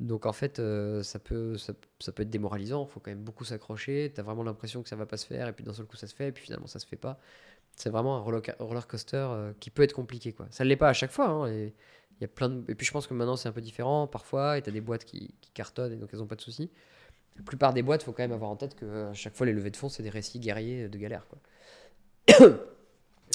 Donc 0.00 0.26
en 0.26 0.32
fait, 0.32 0.60
euh, 0.60 1.02
ça, 1.02 1.18
peut, 1.18 1.56
ça, 1.56 1.72
peut 2.12 2.22
être 2.22 2.30
démoralisant. 2.30 2.86
Il 2.88 2.92
faut 2.92 3.00
quand 3.00 3.10
même 3.10 3.24
beaucoup 3.24 3.44
s'accrocher. 3.44 4.12
Tu 4.14 4.20
as 4.20 4.22
vraiment 4.22 4.44
l'impression 4.44 4.82
que 4.82 4.88
ça 4.88 4.96
va 4.96 5.06
pas 5.06 5.16
se 5.16 5.26
faire. 5.26 5.48
Et 5.48 5.52
puis 5.52 5.64
d'un 5.64 5.72
seul 5.72 5.86
coup, 5.86 5.96
ça 5.96 6.06
se 6.06 6.14
fait. 6.14 6.28
Et 6.28 6.32
puis 6.32 6.44
finalement, 6.44 6.68
ça 6.68 6.78
se 6.78 6.86
fait 6.86 6.96
pas. 6.96 7.18
C'est 7.74 7.90
vraiment 7.90 8.16
un 8.16 8.20
roller, 8.20 8.86
coaster 8.86 9.16
euh, 9.16 9.52
qui 9.58 9.70
peut 9.70 9.82
être 9.82 9.92
compliqué. 9.92 10.32
Quoi. 10.32 10.46
Ça 10.50 10.64
ne 10.64 10.68
l'est 10.68 10.76
pas 10.76 10.88
à 10.88 10.92
chaque 10.92 11.10
fois. 11.10 11.28
Hein, 11.28 11.52
et, 11.52 11.74
y 12.20 12.24
a 12.24 12.28
plein 12.28 12.62
et 12.68 12.74
puis 12.74 12.86
je 12.86 12.92
pense 12.92 13.06
que 13.06 13.14
maintenant, 13.14 13.36
c'est 13.36 13.48
un 13.48 13.52
peu 13.52 13.60
différent 13.60 14.06
parfois. 14.06 14.58
Et 14.58 14.62
tu 14.62 14.68
as 14.68 14.72
des 14.72 14.80
boîtes 14.80 15.04
qui, 15.04 15.34
cartonnent 15.54 15.92
et 15.92 15.96
donc 15.96 16.10
elles 16.12 16.20
n'ont 16.20 16.26
pas 16.26 16.36
de 16.36 16.42
soucis. 16.42 16.70
La 17.36 17.42
plupart 17.42 17.72
des 17.72 17.82
boîtes, 17.82 18.02
il 18.02 18.04
faut 18.04 18.12
quand 18.12 18.22
même 18.22 18.32
avoir 18.32 18.50
en 18.50 18.56
tête 18.56 18.76
que 18.76 19.06
à 19.10 19.14
chaque 19.14 19.34
fois, 19.34 19.46
les 19.46 19.52
levées 19.52 19.70
de 19.70 19.76
fonds, 19.76 19.88
c'est 19.88 20.02
des 20.04 20.10
récits 20.10 20.38
guerriers 20.38 20.88
de 20.88 20.98
galère. 20.98 21.26
Quoi. 21.26 21.38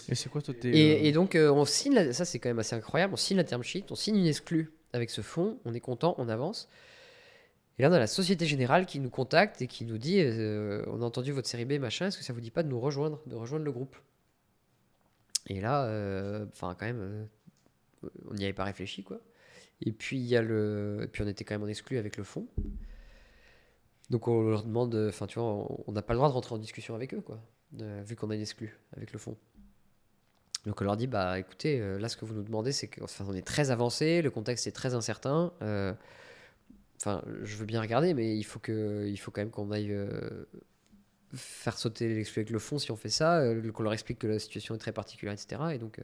Et 0.10 0.16
c'est 0.16 0.30
quoi 0.30 0.42
toi 0.42 0.54
et, 0.64 1.08
et, 1.08 1.12
donc, 1.12 1.36
euh, 1.36 1.52
on 1.52 1.66
signe, 1.66 2.12
ça 2.12 2.26
c'est 2.26 2.40
quand 2.40 2.50
même 2.50 2.60
assez 2.60 2.76
incroyable, 2.76 3.14
on 3.14 3.18
signe 3.18 3.38
la 3.38 3.44
term 3.44 3.64
sheet, 3.64 3.86
on 3.90 3.96
signe 3.96 4.18
une 4.18 4.26
exclue 4.26 4.74
avec 4.94 5.10
ce 5.10 5.22
fonds, 5.22 5.60
on 5.66 5.74
est 5.74 5.80
content, 5.80 6.16
on 6.18 6.30
avance. 6.30 6.70
Et 7.78 7.82
là, 7.82 7.90
on 7.90 7.94
a 7.94 8.00
la 8.00 8.08
Société 8.08 8.46
Générale 8.46 8.86
qui 8.86 9.00
nous 9.00 9.10
contacte 9.10 9.62
et 9.62 9.68
qui 9.68 9.84
nous 9.84 9.98
dit 9.98 10.20
euh, 10.20 10.84
On 10.88 11.02
a 11.02 11.06
entendu 11.06 11.32
votre 11.32 11.48
série 11.48 11.66
B, 11.66 11.74
machin, 11.74 12.08
est-ce 12.08 12.18
que 12.18 12.24
ça 12.24 12.34
vous 12.34 12.42
dit 12.42 12.52
pas 12.52 12.64
de 12.64 12.70
nous 12.70 12.80
rejoindre, 12.80 13.20
de 13.26 13.36
rejoindre 13.36 13.66
le 13.66 13.72
groupe? 13.72 13.98
Et 15.48 15.60
là, 15.60 15.86
euh, 15.86 16.46
enfin, 16.50 16.76
quand 16.80 16.86
même, 16.86 17.28
on 18.30 18.34
n'y 18.36 18.44
avait 18.44 18.54
pas 18.54 18.64
réfléchi, 18.64 19.04
quoi. 19.04 19.20
Et 19.82 19.92
puis, 19.92 20.18
il 20.18 20.26
y 20.26 20.38
a 20.38 20.42
le... 20.42 21.00
et 21.04 21.08
puis, 21.08 21.24
on 21.24 21.28
était 21.28 21.44
quand 21.44 21.56
même 21.56 21.64
en 21.64 21.68
exclu 21.68 21.98
avec 21.98 22.16
le 22.16 22.24
fonds. 22.24 22.48
Donc, 24.10 24.28
on 24.28 24.42
leur 24.44 24.64
demande 24.64 24.96
Enfin, 25.10 25.26
tu 25.26 25.40
vois, 25.40 25.68
on 25.88 25.92
n'a 25.92 26.04
pas 26.04 26.14
le 26.14 26.20
droit 26.20 26.30
de 26.30 26.34
rentrer 26.34 26.54
en 26.56 26.60
discussion 26.60 26.94
avec 26.94 27.14
eux, 27.14 27.22
quoi, 27.22 27.42
vu 27.72 28.16
qu'on 28.16 28.30
une 28.32 28.40
exclu 28.40 28.78
avec 28.96 29.12
le 29.12 29.20
fonds. 29.20 29.38
Donc 30.66 30.80
on 30.80 30.86
leur 30.86 30.96
dit 30.96 31.08
bah 31.08 31.40
écoutez, 31.40 31.80
euh, 31.80 32.00
là 32.00 32.08
ce 32.08 32.16
que 32.16 32.26
vous 32.26 32.34
nous 32.34 32.44
demandez, 32.44 32.72
c'est 32.72 32.88
qu'on 32.88 33.34
est 33.34 33.46
très 33.46 33.72
avancé, 33.72 34.22
le 34.22 34.32
contexte 34.32 34.66
est 34.68 34.72
très 34.72 34.94
incertain. 34.94 35.52
Euh, 35.62 35.94
enfin, 36.98 37.22
je 37.44 37.58
veux 37.58 37.66
bien 37.66 37.82
regarder, 37.82 38.14
mais 38.14 38.38
il 38.38 38.44
faut 38.44 38.60
que, 38.60 39.06
il 39.08 39.18
faut 39.18 39.32
quand 39.32 39.42
même 39.42 39.52
qu'on 39.52 39.72
aille 39.72 39.92
euh, 39.92 40.46
faire 41.36 41.78
sauter 41.78 42.06
avec 42.06 42.50
le 42.50 42.60
fond 42.60 42.80
si 42.80 42.92
on 42.92 42.96
fait 42.96 43.10
ça, 43.10 43.44
qu'on 43.74 43.84
leur 43.84 43.94
explique 43.94 44.20
que 44.20 44.28
la 44.28 44.40
situation 44.40 44.76
est 44.76 44.80
très 44.80 44.94
particulière, 44.94 45.34
etc. 45.34 45.62
Et 45.74 45.78
donc 45.78 46.00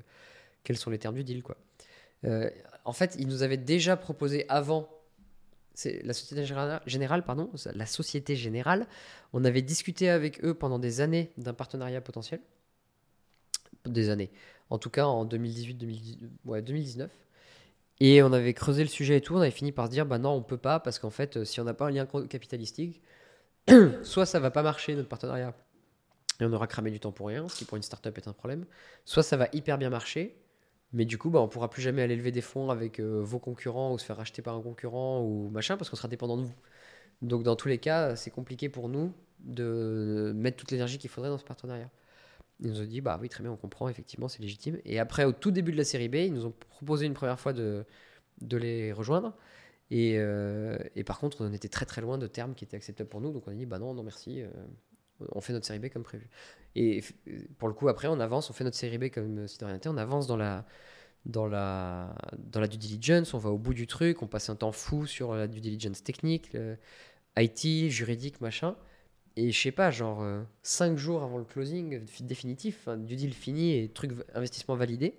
quels 0.63 0.77
sont 0.77 0.89
les 0.89 0.99
termes 0.99 1.15
du 1.15 1.23
deal 1.23 1.41
quoi. 1.41 1.55
en 2.83 2.93
fait, 2.93 3.15
ils 3.17 3.27
nous 3.27 3.43
avaient 3.43 3.57
déjà 3.57 3.95
proposé 3.95 4.45
avant 4.49 4.89
la 5.85 6.13
Société 6.13 6.45
Générale, 6.85 7.23
pardon, 7.23 7.49
la 7.73 7.85
Société 7.85 8.35
Générale, 8.35 8.87
on 9.31 9.45
avait 9.45 9.61
discuté 9.61 10.09
avec 10.09 10.43
eux 10.43 10.53
pendant 10.53 10.79
des 10.79 10.99
années 10.99 11.31
d'un 11.37 11.53
partenariat 11.53 12.01
potentiel 12.01 12.41
des 13.85 14.09
années. 14.09 14.31
En 14.69 14.77
tout 14.77 14.89
cas, 14.89 15.05
en 15.05 15.25
2018, 15.25 16.19
ouais, 16.45 16.61
2019. 16.61 17.09
Et 18.01 18.23
on 18.23 18.31
avait 18.31 18.53
creusé 18.53 18.83
le 18.83 18.89
sujet 18.89 19.17
et 19.17 19.21
tout, 19.21 19.35
on 19.35 19.41
avait 19.41 19.51
fini 19.51 19.71
par 19.71 19.87
se 19.87 19.91
dire, 19.91 20.05
bah 20.05 20.19
non, 20.19 20.31
on 20.31 20.41
peut 20.41 20.57
pas, 20.57 20.79
parce 20.79 20.99
qu'en 20.99 21.09
fait, 21.09 21.43
si 21.43 21.59
on 21.59 21.65
n'a 21.65 21.73
pas 21.73 21.87
un 21.87 21.91
lien 21.91 22.05
capitalistique, 22.05 23.01
soit 24.03 24.25
ça 24.25 24.39
va 24.39 24.51
pas 24.51 24.63
marcher, 24.63 24.95
notre 24.95 25.09
partenariat, 25.09 25.53
et 26.39 26.45
on 26.45 26.53
aura 26.53 26.67
cramé 26.67 26.91
du 26.91 26.99
temps 27.01 27.11
pour 27.11 27.27
rien, 27.27 27.49
ce 27.49 27.57
qui 27.57 27.65
pour 27.65 27.75
une 27.75 27.83
startup 27.83 28.17
est 28.17 28.27
un 28.29 28.33
problème, 28.33 28.65
soit 29.03 29.23
ça 29.23 29.35
va 29.35 29.49
hyper 29.51 29.77
bien 29.77 29.89
marcher, 29.89 30.37
mais 30.93 31.05
du 31.05 31.17
coup, 31.17 31.29
bah, 31.29 31.39
on 31.41 31.49
pourra 31.49 31.69
plus 31.69 31.81
jamais 31.81 32.01
aller 32.01 32.15
lever 32.15 32.31
des 32.31 32.41
fonds 32.41 32.69
avec 32.69 32.99
euh, 32.99 33.21
vos 33.21 33.39
concurrents 33.39 33.93
ou 33.93 33.99
se 33.99 34.05
faire 34.05 34.17
racheter 34.17 34.41
par 34.41 34.55
un 34.55 34.61
concurrent 34.61 35.21
ou 35.21 35.49
machin, 35.49 35.77
parce 35.77 35.89
qu'on 35.89 35.97
sera 35.97 36.07
dépendant 36.07 36.37
de 36.37 36.43
vous. 36.43 36.55
Donc 37.21 37.43
dans 37.43 37.55
tous 37.55 37.67
les 37.67 37.79
cas, 37.79 38.15
c'est 38.15 38.31
compliqué 38.31 38.69
pour 38.69 38.89
nous 38.89 39.13
de 39.39 40.31
mettre 40.35 40.57
toute 40.57 40.71
l'énergie 40.71 40.97
qu'il 40.97 41.09
faudrait 41.09 41.29
dans 41.29 41.37
ce 41.37 41.43
partenariat. 41.43 41.89
Ils 42.61 42.69
nous 42.71 42.81
ont 42.81 42.85
dit, 42.85 43.01
bah 43.01 43.17
oui, 43.21 43.29
très 43.29 43.43
bien, 43.43 43.51
on 43.51 43.57
comprend, 43.57 43.87
effectivement, 43.89 44.27
c'est 44.27 44.41
légitime. 44.41 44.79
Et 44.85 44.99
après, 44.99 45.23
au 45.25 45.31
tout 45.31 45.51
début 45.51 45.71
de 45.71 45.77
la 45.77 45.85
série 45.85 46.09
B, 46.09 46.15
ils 46.15 46.33
nous 46.33 46.45
ont 46.45 46.53
proposé 46.69 47.05
une 47.05 47.13
première 47.13 47.39
fois 47.39 47.53
de, 47.53 47.85
de 48.41 48.57
les 48.57 48.91
rejoindre. 48.91 49.35
Et, 49.91 50.15
euh, 50.17 50.77
et, 50.95 51.03
par 51.03 51.19
contre, 51.19 51.41
on 51.41 51.53
était 51.53 51.69
très 51.69 51.85
très 51.85 52.01
loin 52.01 52.17
de 52.17 52.27
termes 52.27 52.53
qui 52.55 52.63
étaient 52.65 52.77
acceptables 52.77 53.09
pour 53.09 53.21
nous. 53.21 53.31
Donc 53.31 53.47
on 53.47 53.51
a 53.51 53.55
dit, 53.55 53.65
bah 53.65 53.79
non, 53.79 53.93
non, 53.93 54.03
merci, 54.03 54.41
euh, 54.41 54.49
on 55.31 55.41
fait 55.41 55.53
notre 55.53 55.65
série 55.65 55.79
B 55.79 55.89
comme 55.89 56.03
prévu. 56.03 56.29
Et 56.75 57.03
pour 57.57 57.67
le 57.67 57.73
coup, 57.73 57.87
après, 57.89 58.07
on 58.07 58.19
avance, 58.19 58.49
on 58.49 58.53
fait 58.53 58.63
notre 58.63 58.77
série 58.77 58.97
B 58.97 59.09
comme 59.09 59.47
si 59.47 59.57
de 59.57 59.65
rien 59.65 59.79
on 59.85 59.97
avance 59.97 60.27
dans 60.27 60.37
la, 60.37 60.65
dans, 61.25 61.47
la, 61.47 62.15
dans 62.37 62.59
la 62.59 62.67
due 62.67 62.77
diligence, 62.77 63.33
on 63.33 63.39
va 63.39 63.49
au 63.49 63.57
bout 63.57 63.73
du 63.73 63.87
truc, 63.87 64.21
on 64.21 64.27
passe 64.27 64.49
un 64.49 64.55
temps 64.55 64.71
fou 64.71 65.05
sur 65.05 65.33
la 65.33 65.47
due 65.47 65.61
diligence 65.61 66.03
technique, 66.03 66.55
IT, 67.37 67.89
juridique, 67.89 68.41
machin. 68.41 68.75
Et 69.41 69.53
je 69.53 69.61
sais 69.61 69.71
pas, 69.71 69.89
genre 69.89 70.21
5 70.63 70.91
euh, 70.91 70.97
jours 70.97 71.23
avant 71.23 71.37
le 71.37 71.45
closing 71.45 72.03
définitif, 72.19 72.89
du 72.89 73.15
deal 73.15 73.33
fini 73.33 73.77
et 73.77 73.87
truc 73.87 74.11
investissement 74.33 74.75
validé, 74.75 75.17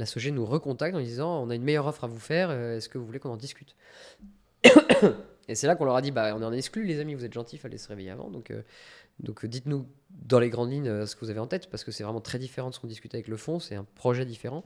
la 0.00 0.06
SOG 0.06 0.32
nous 0.32 0.44
recontacte 0.44 0.96
en 0.96 1.00
disant 1.00 1.44
on 1.44 1.50
a 1.50 1.54
une 1.54 1.62
meilleure 1.62 1.86
offre 1.86 2.02
à 2.02 2.06
vous 2.08 2.18
faire, 2.18 2.50
euh, 2.50 2.78
est-ce 2.78 2.88
que 2.88 2.98
vous 2.98 3.06
voulez 3.06 3.20
qu'on 3.20 3.30
en 3.30 3.36
discute? 3.36 3.76
Et 5.48 5.54
c'est 5.54 5.68
là 5.68 5.76
qu'on 5.76 5.84
leur 5.84 5.94
a 5.94 6.02
dit 6.02 6.10
bah 6.10 6.34
on 6.34 6.42
est 6.42 6.44
en 6.44 6.52
exclu 6.52 6.84
les 6.84 6.98
amis, 6.98 7.14
vous 7.14 7.24
êtes 7.24 7.32
gentils, 7.32 7.56
fallait 7.56 7.78
se 7.78 7.86
réveiller 7.86 8.10
avant. 8.10 8.30
Donc, 8.30 8.50
euh, 8.50 8.62
donc 9.20 9.46
dites-nous 9.46 9.86
dans 10.10 10.40
les 10.40 10.50
grandes 10.50 10.72
lignes 10.72 11.06
ce 11.06 11.14
que 11.14 11.24
vous 11.24 11.30
avez 11.30 11.40
en 11.40 11.46
tête, 11.46 11.70
parce 11.70 11.84
que 11.84 11.92
c'est 11.92 12.02
vraiment 12.02 12.20
très 12.20 12.40
différent 12.40 12.70
de 12.70 12.74
ce 12.74 12.80
qu'on 12.80 12.88
discutait 12.88 13.18
avec 13.18 13.28
le 13.28 13.36
fond, 13.36 13.60
c'est 13.60 13.76
un 13.76 13.84
projet 13.94 14.24
différent. 14.26 14.64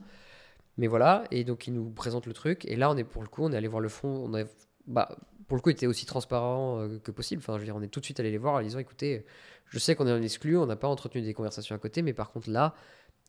Mais 0.77 0.87
voilà, 0.87 1.25
et 1.29 1.43
donc 1.43 1.67
ils 1.67 1.73
nous 1.73 1.91
présentent 1.91 2.25
le 2.25 2.33
truc, 2.33 2.65
et 2.65 2.77
là 2.77 2.89
on 2.89 2.97
est 2.97 3.03
pour 3.03 3.21
le 3.21 3.27
coup, 3.27 3.43
on 3.43 3.51
est 3.51 3.57
allé 3.57 3.67
voir 3.67 3.81
le 3.81 3.89
fond, 3.89 4.07
on 4.07 4.33
a 4.33 4.43
bah, 4.87 5.15
pour 5.47 5.55
le 5.55 5.61
coup, 5.61 5.69
était 5.69 5.87
aussi 5.87 6.05
transparent 6.05 6.79
euh, 6.81 6.99
que 6.99 7.11
possible. 7.11 7.39
Enfin, 7.39 7.53
je 7.53 7.59
veux 7.59 7.65
dire, 7.65 7.75
on 7.75 7.81
est 7.81 7.87
tout 7.87 7.99
de 7.99 8.05
suite 8.05 8.19
allé 8.19 8.31
les 8.31 8.37
voir 8.37 8.55
en 8.55 8.61
disant 8.61 8.79
écoutez, 8.79 9.25
je 9.69 9.79
sais 9.79 9.95
qu'on 9.95 10.07
est 10.07 10.11
en 10.11 10.21
exclu, 10.21 10.57
on 10.57 10.65
n'a 10.65 10.75
pas 10.75 10.87
entretenu 10.87 11.21
des 11.21 11.33
conversations 11.33 11.75
à 11.75 11.79
côté, 11.79 12.01
mais 12.01 12.13
par 12.13 12.31
contre, 12.31 12.49
là, 12.49 12.75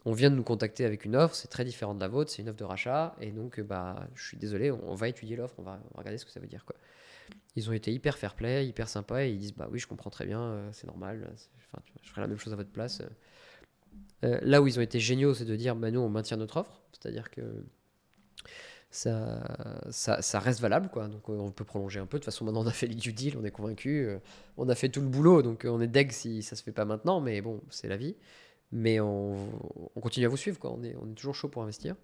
on 0.05 0.13
vient 0.13 0.31
de 0.31 0.37
nous 0.37 0.45
contacter 0.45 0.85
avec 0.85 1.05
une 1.05 1.17
offre, 1.17 1.35
c'est 1.35 1.49
très 1.49 1.65
différent 1.65 1.95
de 1.95 2.01
la 2.01 2.09
vôtre, 2.09 2.31
c'est 2.31 2.43
une 2.43 2.49
offre 2.49 2.59
de 2.59 2.65
rachat, 2.65 3.17
et 3.21 3.31
donc, 3.31 3.61
bah, 3.61 4.09
je 4.15 4.27
suis 4.27 4.37
désolé, 4.37 4.71
on, 4.71 4.95
va 4.95 5.09
étudier 5.09 5.37
l'offre, 5.37 5.55
on 5.59 5.63
va, 5.63 5.81
regarder 5.95 6.19
ce 6.19 6.25
que 6.25 6.31
ça 6.31 6.41
veut 6.41 6.47
dire. 6.47 6.65
Quoi. 6.65 6.77
Ils 7.57 7.69
ont 7.69 7.73
été 7.73 7.93
hyper 7.93 8.17
fair 8.17 8.35
play, 8.35 8.67
hyper 8.67 8.89
sympas, 8.89 9.25
et 9.25 9.31
ils 9.31 9.39
disent 9.39 9.55
bah 9.55 9.69
oui, 9.71 9.79
je 9.79 9.87
comprends 9.87 10.11
très 10.11 10.27
bien, 10.27 10.41
euh, 10.41 10.69
c'est 10.73 10.87
normal, 10.87 11.29
enfin, 11.57 11.83
je 12.03 12.09
ferai 12.11 12.21
la 12.21 12.29
même 12.29 12.39
chose 12.39 12.53
à 12.53 12.57
votre 12.57 12.71
place. 12.71 13.03
Euh, 14.25 14.39
là 14.43 14.63
où 14.63 14.67
ils 14.67 14.79
ont 14.79 14.83
été 14.83 15.01
géniaux, 15.01 15.35
c'est 15.35 15.45
de 15.45 15.57
dire 15.57 15.75
bah, 15.77 15.91
nous, 15.91 16.01
on 16.01 16.09
maintient 16.09 16.37
notre 16.37 16.59
offre, 16.59 16.81
c'est-à-dire 16.93 17.31
que 17.31 17.43
ça, 18.91 19.43
ça, 19.91 20.39
reste 20.39 20.61
valable. 20.61 20.89
Quoi. 20.89 21.09
Donc 21.09 21.29
euh, 21.29 21.39
on 21.39 21.51
peut 21.51 21.65
prolonger 21.65 22.01
un 22.01 22.07
peu. 22.07 22.19
De 22.19 22.23
toute 22.23 22.33
façon, 22.33 22.45
maintenant 22.45 22.63
on 22.63 22.67
a 22.67 22.73
fait 22.73 22.89
du 22.89 23.13
deal, 23.13 23.37
on 23.39 23.45
est 23.45 23.51
convaincu. 23.51 24.07
Euh, 24.07 24.19
on 24.57 24.69
a 24.69 24.75
fait 24.75 24.89
tout 24.89 25.01
le 25.01 25.09
boulot, 25.09 25.43
donc 25.43 25.65
euh, 25.65 25.69
on 25.69 25.81
est 25.81 25.89
deg 25.89 26.11
si 26.13 26.43
ça 26.43 26.57
se 26.57 26.63
fait 26.63 26.73
pas 26.73 26.85
maintenant, 26.85 27.21
mais 27.21 27.41
bon, 27.41 27.61
c'est 27.71 27.89
la 27.89 27.97
vie. 27.97 28.17
Mais 28.73 29.01
on, 29.01 29.49
continue 30.01 30.27
à 30.27 30.29
vous 30.29 30.37
suivre, 30.37 30.59
quoi. 30.59 30.73
On, 30.73 30.83
est, 30.83 30.95
on 31.01 31.11
est 31.11 31.15
toujours 31.15 31.35
chaud 31.35 31.49
pour 31.49 31.63
investir. 31.63 31.97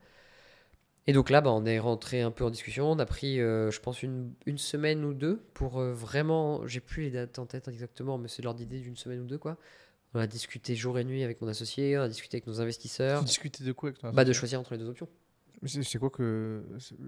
Et 1.07 1.13
donc 1.13 1.29
là, 1.29 1.43
bah, 1.43 1.51
on 1.53 1.67
est 1.67 1.79
rentré 1.79 2.23
un 2.23 2.31
peu 2.31 2.45
en 2.45 2.51
discussion. 2.51 2.91
On 2.91 2.99
a 2.99 3.05
pris, 3.05 3.37
je 3.37 3.81
pense, 3.81 4.03
une, 4.03 4.33
une, 4.47 4.57
semaine 4.57 5.05
ou 5.05 5.13
deux 5.13 5.43
pour 5.53 5.81
vraiment. 5.81 6.67
J'ai 6.67 6.81
plus 6.81 7.03
les 7.03 7.11
dates 7.11 7.39
en 7.39 7.45
tête 7.45 7.69
exactement, 7.69 8.17
mais 8.17 8.29
c'est 8.29 8.41
l'ordre 8.41 8.61
d'idée 8.61 8.81
d'une 8.81 8.97
semaine 8.97 9.21
ou 9.21 9.27
deux, 9.27 9.37
quoi. 9.37 9.59
On 10.15 10.21
a 10.21 10.27
discuté 10.27 10.75
jour 10.75 10.99
et 10.99 11.05
nuit 11.05 11.23
avec 11.23 11.43
mon 11.43 11.49
associé, 11.49 11.99
on 11.99 12.03
a 12.03 12.09
discuté 12.09 12.37
avec 12.37 12.47
nos 12.47 12.61
investisseurs. 12.63 13.23
Discuter 13.25 13.65
de 13.65 13.73
quoi 13.73 13.91
avec 13.91 13.99
toi 13.99 14.13
bah, 14.13 14.25
De 14.25 14.33
choisir 14.33 14.59
entre 14.59 14.73
les 14.73 14.79
deux 14.79 14.89
options. 14.89 15.09
C'est 15.67 15.99
quoi 15.99 16.11
que 16.11 16.63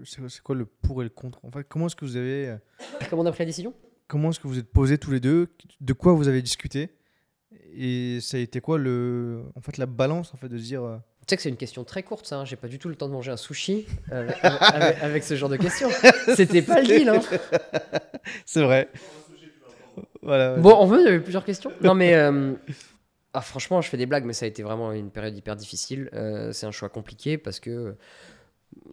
c'est 0.05 0.41
quoi 0.41 0.55
le 0.55 0.65
pour 0.65 1.01
et 1.01 1.03
le 1.03 1.09
contre 1.09 1.43
En 1.43 1.51
fait, 1.51 1.65
comment 1.67 1.87
est-ce 1.87 1.95
que 1.95 2.05
vous 2.05 2.15
avez 2.15 2.49
euh, 2.49 2.57
Comment 3.09 3.21
on 3.23 3.25
a 3.25 3.31
pris 3.31 3.43
la 3.43 3.47
décision? 3.47 3.73
Comment 4.07 4.29
est-ce 4.29 4.39
que 4.39 4.47
vous 4.47 4.57
êtes 4.57 4.71
posés 4.71 4.97
tous 4.97 5.11
les 5.11 5.19
deux? 5.19 5.49
De 5.81 5.93
quoi 5.93 6.13
vous 6.13 6.27
avez 6.27 6.41
discuté? 6.41 6.89
Et 7.73 8.19
ça 8.21 8.37
a 8.37 8.39
été 8.39 8.61
quoi 8.61 8.77
le 8.77 9.43
en 9.55 9.61
fait 9.61 9.77
la 9.77 9.85
balance 9.85 10.33
en 10.33 10.37
fait 10.37 10.49
de 10.49 10.57
se 10.57 10.63
dire 10.63 10.83
euh, 10.83 10.97
Tu 11.21 11.25
sais 11.29 11.35
que 11.35 11.41
c'est 11.43 11.49
une 11.49 11.57
question 11.57 11.83
très 11.83 12.03
courte, 12.03 12.25
ça. 12.25 12.37
Hein. 12.37 12.45
J'ai 12.45 12.55
pas 12.55 12.67
du 12.67 12.79
tout 12.79 12.89
le 12.89 12.95
temps 12.95 13.07
de 13.07 13.13
manger 13.13 13.31
un 13.31 13.37
sushi 13.37 13.85
euh, 14.11 14.29
avec, 15.01 15.23
ce 15.23 15.35
genre 15.35 15.49
de 15.49 15.57
questions. 15.57 15.89
C'était 16.35 16.61
pas 16.61 16.81
le 16.81 16.87
deal. 16.87 17.09
Hein. 17.09 17.21
c'est 18.45 18.63
vrai. 18.63 18.89
Voilà, 20.21 20.55
Bon, 20.57 20.71
en 20.71 20.87
fait, 20.87 20.99
il 20.99 21.05
y 21.05 21.07
avait 21.07 21.19
plusieurs 21.19 21.45
questions. 21.45 21.71
Non, 21.81 21.93
mais 21.93 22.15
ah, 23.33 23.41
franchement, 23.41 23.81
je 23.81 23.89
fais 23.89 23.97
des 23.97 24.07
blagues, 24.07 24.25
mais 24.25 24.33
ça 24.33 24.45
a 24.45 24.47
été 24.47 24.63
vraiment 24.63 24.91
une 24.93 25.11
période 25.11 25.37
hyper 25.37 25.55
difficile. 25.55 26.09
c'est 26.53 26.65
un 26.65 26.71
choix 26.71 26.89
compliqué 26.89 27.37
parce 27.37 27.59
que 27.59 27.95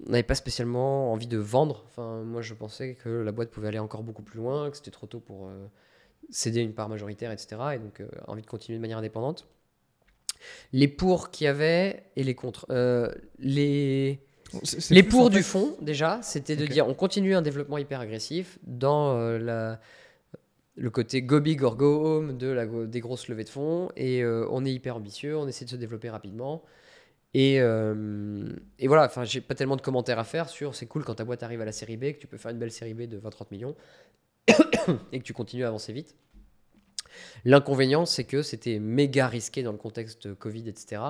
n'avait 0.07 0.23
pas 0.23 0.35
spécialement 0.35 1.13
envie 1.13 1.27
de 1.27 1.39
vendre. 1.39 1.85
Enfin, 1.87 2.23
moi, 2.23 2.43
je 2.43 2.55
pensais 2.55 2.95
que 2.95 3.09
la 3.09 3.33
boîte 3.33 3.51
pouvait 3.51 3.69
aller 3.69 3.79
encore 3.79 4.03
beaucoup 4.03 4.23
plus 4.23 4.39
loin, 4.39 4.71
que 4.71 4.77
c'était 4.77 4.91
trop 4.91 5.07
tôt 5.07 5.21
pour 5.21 5.49
euh, 5.49 5.67
céder 6.31 6.61
une 6.61 6.75
part 6.75 6.89
majoritaire, 6.89 7.33
etc. 7.33 7.57
Et 7.75 7.79
donc 7.79 8.03
envie 8.27 8.43
de 8.43 8.47
continuer 8.47 8.79
de 8.79 8.83
manière 8.83 8.99
indépendante. 8.99 9.47
Les 10.73 10.89
pour 10.89 11.31
qui 11.31 11.47
avaient 11.47 12.05
et 12.17 12.25
les 12.25 12.35
contre. 12.35 12.67
les 13.39 14.21
les 14.91 15.03
pour 15.03 15.31
du 15.31 15.43
fond, 15.43 15.77
déjà, 15.81 16.21
c'était 16.23 16.57
de 16.57 16.67
dire 16.67 16.87
on 16.87 16.95
continue 16.95 17.35
un 17.35 17.43
développement 17.43 17.79
hyper 17.79 18.01
agressif 18.01 18.59
dans 18.63 19.19
la, 19.19 19.81
le 20.77 20.91
côté 20.91 21.23
go 21.23 21.41
big 21.41 21.63
or 21.63 21.77
go 21.77 22.05
home 22.05 22.37
de 22.37 22.49
la, 22.49 22.67
des 22.67 23.01
grosses 23.01 23.29
levées 23.29 23.45
de 23.45 23.49
fonds 23.49 23.91
et 23.97 24.25
on 24.25 24.65
est 24.65 24.73
hyper 24.73 24.97
ambitieux, 24.97 25.37
on 25.37 25.49
essaie 25.49 25.65
de 25.65 25.71
se 25.71 25.77
développer 25.77 26.11
rapidement. 26.11 26.63
Et, 27.35 27.61
euh, 27.61 28.49
et 28.79 28.87
voilà, 28.87 29.07
enfin, 29.07 29.25
j'ai 29.25 29.41
pas 29.41 29.57
tellement 29.57 29.75
de 29.75 29.83
commentaires 29.83 30.21
à 30.21 30.25
faire 30.25 30.49
sur 30.49 30.77
c'est 30.77 30.87
cool 30.87 31.05
quand 31.05 31.17
ta 31.17 31.25
boîte 31.25 31.43
arrive 31.43 31.61
à 31.61 31.65
la 31.65 31.73
série 31.73 31.97
B, 31.97 32.13
que 32.13 32.19
tu 32.19 32.29
peux 32.29 32.39
faire 32.39 32.53
une 32.53 32.59
belle 32.59 32.71
série 32.71 32.95
B 32.95 33.03
de 33.03 33.19
20-30 33.19 33.47
millions 33.51 33.75
et 35.13 35.19
que 35.19 35.25
tu 35.25 35.33
continues 35.33 35.65
à 35.65 35.69
avancer 35.69 35.93
vite. 35.93 36.15
L'inconvénient, 37.45 38.07
c'est 38.07 38.25
que 38.25 38.43
c'était 38.43 38.79
méga 38.79 39.27
risqué 39.27 39.65
dans 39.65 39.73
le 39.73 39.79
contexte 39.79 40.33
Covid, 40.35 40.69
etc. 40.69 41.03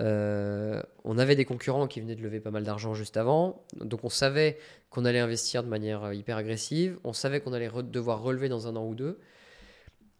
Euh, 0.00 0.82
on 1.04 1.18
avait 1.18 1.36
des 1.36 1.44
concurrents 1.44 1.86
qui 1.86 2.00
venaient 2.00 2.16
de 2.16 2.22
lever 2.22 2.40
pas 2.40 2.50
mal 2.50 2.64
d'argent 2.64 2.94
juste 2.94 3.16
avant, 3.16 3.64
donc 3.76 4.04
on 4.04 4.08
savait 4.08 4.58
qu'on 4.90 5.04
allait 5.04 5.18
investir 5.20 5.62
de 5.62 5.68
manière 5.68 6.04
euh, 6.04 6.14
hyper 6.14 6.38
agressive, 6.38 6.98
on 7.04 7.12
savait 7.12 7.40
qu'on 7.40 7.52
allait 7.52 7.70
devoir 7.84 8.22
relever 8.22 8.48
dans 8.48 8.68
un 8.68 8.76
an 8.76 8.86
ou 8.86 8.94
deux, 8.94 9.20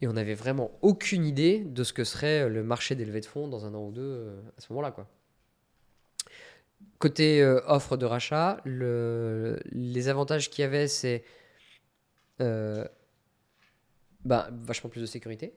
et 0.02 0.08
on 0.08 0.12
n'avait 0.12 0.34
vraiment 0.34 0.72
aucune 0.82 1.24
idée 1.24 1.60
de 1.60 1.84
ce 1.84 1.94
que 1.94 2.04
serait 2.04 2.48
le 2.50 2.62
marché 2.62 2.94
des 2.94 3.06
levées 3.06 3.20
de 3.20 3.26
fonds 3.26 3.48
dans 3.48 3.64
un 3.64 3.74
an 3.74 3.86
ou 3.86 3.92
deux 3.92 4.30
à 4.58 4.60
ce 4.60 4.70
moment-là. 4.72 4.90
quoi. 4.90 5.08
Côté 7.02 7.42
euh, 7.42 7.60
offre 7.66 7.96
de 7.96 8.06
rachat, 8.06 8.60
les 8.64 10.08
avantages 10.08 10.50
qu'il 10.50 10.62
y 10.62 10.64
avait, 10.64 10.86
c'est 10.86 11.24
euh, 12.40 12.86
bah, 14.24 14.48
vachement 14.52 14.88
plus 14.88 15.00
de 15.00 15.06
sécurité. 15.06 15.52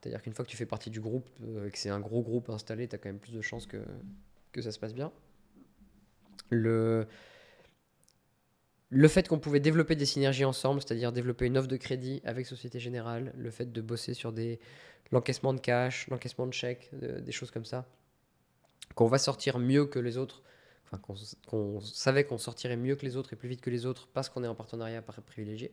C'est-à-dire 0.00 0.22
qu'une 0.22 0.32
fois 0.32 0.44
que 0.44 0.50
tu 0.50 0.56
fais 0.56 0.64
partie 0.64 0.90
du 0.90 1.00
groupe, 1.00 1.28
euh, 1.42 1.70
que 1.70 1.76
c'est 1.76 1.88
un 1.88 1.98
gros 1.98 2.22
groupe 2.22 2.50
installé, 2.50 2.86
tu 2.86 2.94
as 2.94 2.98
quand 2.98 3.08
même 3.08 3.18
plus 3.18 3.32
de 3.32 3.40
chances 3.40 3.66
que, 3.66 3.78
que 4.52 4.62
ça 4.62 4.70
se 4.70 4.78
passe 4.78 4.94
bien. 4.94 5.10
Le, 6.50 7.08
le 8.90 9.08
fait 9.08 9.26
qu'on 9.26 9.40
pouvait 9.40 9.58
développer 9.58 9.96
des 9.96 10.06
synergies 10.06 10.44
ensemble, 10.44 10.80
c'est-à-dire 10.82 11.10
développer 11.10 11.46
une 11.46 11.58
offre 11.58 11.66
de 11.66 11.76
crédit 11.76 12.22
avec 12.24 12.46
Société 12.46 12.78
Générale, 12.78 13.32
le 13.36 13.50
fait 13.50 13.72
de 13.72 13.80
bosser 13.80 14.14
sur 14.14 14.32
des 14.32 14.60
l'encaissement 15.10 15.52
de 15.52 15.58
cash, 15.58 16.06
l'encaissement 16.10 16.46
de 16.46 16.52
chèques, 16.52 16.92
des 16.94 17.32
choses 17.32 17.50
comme 17.50 17.64
ça, 17.64 17.88
qu'on 18.94 19.08
va 19.08 19.18
sortir 19.18 19.58
mieux 19.58 19.86
que 19.86 19.98
les 19.98 20.16
autres 20.16 20.44
qu'on 21.02 21.80
savait 21.80 22.24
qu'on 22.24 22.38
sortirait 22.38 22.76
mieux 22.76 22.96
que 22.96 23.04
les 23.04 23.16
autres 23.16 23.32
et 23.32 23.36
plus 23.36 23.48
vite 23.48 23.60
que 23.60 23.70
les 23.70 23.86
autres 23.86 24.08
parce 24.12 24.28
qu'on 24.28 24.44
est 24.44 24.48
en 24.48 24.54
partenariat 24.54 25.02
privilégié. 25.02 25.72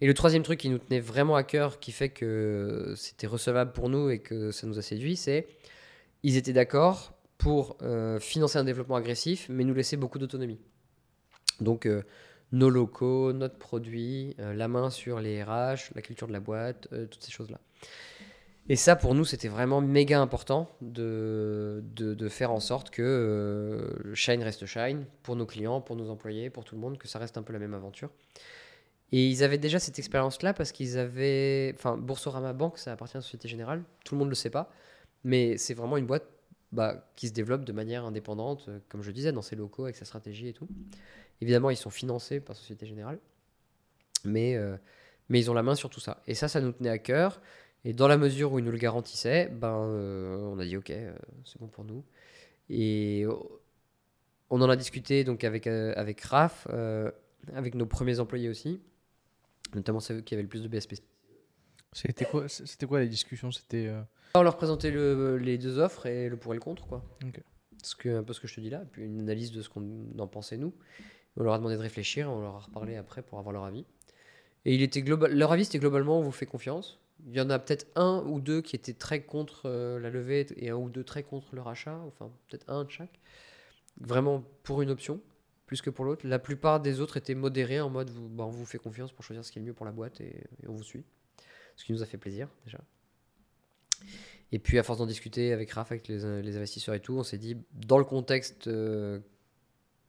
et 0.00 0.06
le 0.06 0.14
troisième 0.14 0.42
truc 0.42 0.60
qui 0.60 0.68
nous 0.68 0.78
tenait 0.78 1.00
vraiment 1.00 1.36
à 1.36 1.42
cœur, 1.42 1.80
qui 1.80 1.92
fait 1.92 2.08
que 2.08 2.94
c'était 2.96 3.26
recevable 3.26 3.72
pour 3.72 3.88
nous 3.88 4.10
et 4.10 4.20
que 4.20 4.50
ça 4.50 4.66
nous 4.66 4.78
a 4.78 4.82
séduit, 4.82 5.16
c'est 5.16 5.48
ils 6.22 6.36
étaient 6.36 6.52
d'accord 6.52 7.14
pour 7.38 7.76
euh, 7.82 8.18
financer 8.18 8.58
un 8.58 8.64
développement 8.64 8.96
agressif, 8.96 9.46
mais 9.48 9.64
nous 9.64 9.74
laisser 9.74 9.96
beaucoup 9.96 10.18
d'autonomie. 10.18 10.58
Donc 11.60 11.86
euh, 11.86 12.02
nos 12.52 12.70
locaux, 12.70 13.32
notre 13.32 13.56
produit, 13.56 14.34
euh, 14.40 14.52
la 14.54 14.68
main 14.68 14.90
sur 14.90 15.20
les 15.20 15.42
RH, 15.42 15.94
la 15.94 16.02
culture 16.02 16.26
de 16.26 16.32
la 16.32 16.40
boîte, 16.40 16.88
toutes 17.10 17.22
ces 17.22 17.30
choses-là. 17.30 17.60
Et 18.70 18.76
ça, 18.76 18.96
pour 18.96 19.14
nous, 19.14 19.24
c'était 19.24 19.48
vraiment 19.48 19.80
méga 19.80 20.20
important 20.20 20.70
de, 20.82 21.82
de, 21.94 22.28
faire 22.28 22.52
en 22.52 22.60
sorte 22.60 22.90
que 22.90 23.02
euh, 23.02 24.14
Shine 24.14 24.42
reste 24.42 24.66
Shine 24.66 25.06
pour 25.22 25.36
nos 25.36 25.46
clients, 25.46 25.80
pour 25.80 25.96
nos 25.96 26.10
employés, 26.10 26.50
pour 26.50 26.64
tout 26.64 26.74
le 26.74 26.80
monde, 26.80 26.98
que 26.98 27.08
ça 27.08 27.18
reste 27.18 27.38
un 27.38 27.42
peu 27.42 27.54
la 27.54 27.58
même 27.58 27.72
aventure. 27.72 28.10
Et 29.10 29.26
ils 29.26 29.42
avaient 29.42 29.58
déjà 29.58 29.78
cette 29.78 29.98
expérience-là 29.98 30.52
parce 30.52 30.72
qu'ils 30.72 30.98
avaient. 30.98 31.72
Enfin, 31.74 31.96
Boursorama 31.96 32.52
Bank, 32.52 32.76
ça 32.76 32.92
appartient 32.92 33.16
à 33.16 33.22
Société 33.22 33.48
Générale. 33.48 33.82
Tout 34.04 34.14
le 34.14 34.18
monde 34.18 34.28
ne 34.28 34.32
le 34.32 34.36
sait 34.36 34.50
pas. 34.50 34.70
Mais 35.24 35.56
c'est 35.56 35.72
vraiment 35.72 35.96
une 35.96 36.06
boîte 36.06 36.26
bah, 36.72 37.08
qui 37.16 37.28
se 37.28 37.32
développe 37.32 37.64
de 37.64 37.72
manière 37.72 38.04
indépendante, 38.04 38.66
euh, 38.68 38.78
comme 38.90 39.02
je 39.02 39.10
disais, 39.10 39.32
dans 39.32 39.40
ses 39.40 39.56
locaux, 39.56 39.84
avec 39.84 39.96
sa 39.96 40.04
stratégie 40.04 40.48
et 40.48 40.52
tout. 40.52 40.68
Évidemment, 41.40 41.70
ils 41.70 41.76
sont 41.76 41.90
financés 41.90 42.40
par 42.40 42.54
Société 42.54 42.86
Générale. 42.86 43.18
Mais, 44.24 44.56
euh, 44.56 44.76
mais 45.30 45.40
ils 45.40 45.50
ont 45.50 45.54
la 45.54 45.62
main 45.62 45.74
sur 45.74 45.88
tout 45.88 46.00
ça. 46.00 46.22
Et 46.26 46.34
ça, 46.34 46.48
ça 46.48 46.60
nous 46.60 46.72
tenait 46.72 46.90
à 46.90 46.98
cœur. 46.98 47.40
Et 47.84 47.92
dans 47.92 48.08
la 48.08 48.16
mesure 48.16 48.52
où 48.52 48.58
ils 48.58 48.64
nous 48.64 48.72
le 48.72 48.78
garantissaient, 48.78 49.48
ben, 49.48 49.74
euh, 49.74 50.36
on 50.38 50.58
a 50.58 50.64
dit 50.64 50.76
ok, 50.76 50.90
euh, 50.90 51.12
c'est 51.44 51.58
bon 51.58 51.68
pour 51.68 51.84
nous. 51.84 52.04
Et 52.68 53.24
on 54.50 54.60
en 54.60 54.68
a 54.68 54.76
discuté 54.76 55.24
donc 55.24 55.44
avec, 55.44 55.66
euh, 55.66 55.92
avec 55.96 56.20
RAF, 56.20 56.66
avec 57.54 57.74
nos 57.74 57.86
premiers 57.86 58.20
employés 58.20 58.48
aussi, 58.48 58.80
notamment 59.74 60.00
ceux 60.00 60.20
qui 60.20 60.34
avaient 60.34 60.42
le 60.42 60.48
plus 60.48 60.62
de 60.62 60.68
BSP. 60.68 60.96
C'était 61.92 62.26
quoi, 62.26 62.48
c'était 62.48 62.86
quoi 62.86 63.00
les 63.00 63.08
discussions 63.08 63.50
C'était 63.50 63.90
On 64.34 64.42
leur 64.42 64.56
présentait 64.56 64.90
le, 64.90 65.38
les 65.38 65.56
deux 65.56 65.78
offres 65.78 66.06
et 66.06 66.28
le 66.28 66.36
pour 66.36 66.52
et 66.52 66.56
le 66.56 66.60
contre. 66.60 66.86
Quoi. 66.86 67.02
Ce 67.82 67.94
que, 67.94 68.18
un 68.18 68.22
peu 68.22 68.32
ce 68.32 68.40
que 68.40 68.48
je 68.48 68.56
te 68.56 68.60
dis 68.60 68.70
là, 68.70 68.82
puis 68.90 69.04
une 69.04 69.20
analyse 69.20 69.52
de 69.52 69.62
ce 69.62 69.68
qu'on 69.68 70.06
en 70.18 70.26
pensait 70.26 70.56
nous. 70.56 70.74
On 71.36 71.44
leur 71.44 71.54
a 71.54 71.58
demandé 71.58 71.76
de 71.76 71.80
réfléchir, 71.80 72.30
on 72.30 72.40
leur 72.40 72.56
a 72.56 72.58
reparlé 72.58 72.96
après 72.96 73.22
pour 73.22 73.38
avoir 73.38 73.52
leur 73.52 73.64
avis. 73.64 73.86
Et 74.64 74.74
il 74.74 74.82
était 74.82 75.02
global, 75.02 75.32
leur 75.32 75.52
avis 75.52 75.64
c'était 75.64 75.78
globalement 75.78 76.18
on 76.18 76.22
vous 76.22 76.32
fait 76.32 76.46
confiance. 76.46 77.00
Il 77.26 77.34
y 77.34 77.40
en 77.40 77.50
a 77.50 77.58
peut-être 77.58 77.86
un 77.96 78.22
ou 78.26 78.40
deux 78.40 78.62
qui 78.62 78.76
étaient 78.76 78.94
très 78.94 79.22
contre 79.22 79.62
euh, 79.66 79.98
la 79.98 80.10
levée 80.10 80.46
et 80.56 80.70
un 80.70 80.76
ou 80.76 80.88
deux 80.88 81.04
très 81.04 81.22
contre 81.22 81.54
le 81.54 81.60
rachat, 81.60 81.98
enfin 82.06 82.30
peut-être 82.48 82.68
un 82.68 82.84
de 82.84 82.90
chaque. 82.90 83.18
Vraiment 84.00 84.44
pour 84.62 84.82
une 84.82 84.90
option, 84.90 85.20
plus 85.66 85.82
que 85.82 85.90
pour 85.90 86.04
l'autre. 86.04 86.26
La 86.26 86.38
plupart 86.38 86.80
des 86.80 87.00
autres 87.00 87.16
étaient 87.16 87.34
modérés 87.34 87.80
en 87.80 87.90
mode 87.90 88.10
vous, 88.10 88.28
bah, 88.28 88.44
on 88.44 88.50
vous 88.50 88.64
fait 88.64 88.78
confiance 88.78 89.12
pour 89.12 89.24
choisir 89.24 89.44
ce 89.44 89.50
qui 89.50 89.58
est 89.58 89.62
le 89.62 89.66
mieux 89.66 89.74
pour 89.74 89.86
la 89.86 89.92
boîte 89.92 90.20
et, 90.20 90.44
on 90.66 90.72
vous 90.72 90.84
suit. 90.84 91.04
Ce 91.76 91.84
qui 91.84 91.92
nous 91.92 92.02
a 92.02 92.06
fait 92.06 92.18
plaisir 92.18 92.48
déjà. 92.64 92.78
Et 94.50 94.58
puis 94.58 94.78
à 94.78 94.82
force 94.82 94.98
d'en 94.98 95.06
discuter 95.06 95.52
avec 95.52 95.70
Raph, 95.72 95.92
avec 95.92 96.08
les, 96.08 96.24
investisseurs 96.24 96.94
et 96.94 97.00
tout, 97.00 97.18
on 97.18 97.22
s'est 97.22 97.38
dit 97.38 97.56
dans 97.72 97.98
le 97.98 98.04
contexte 98.04 98.68
euh, 98.68 99.18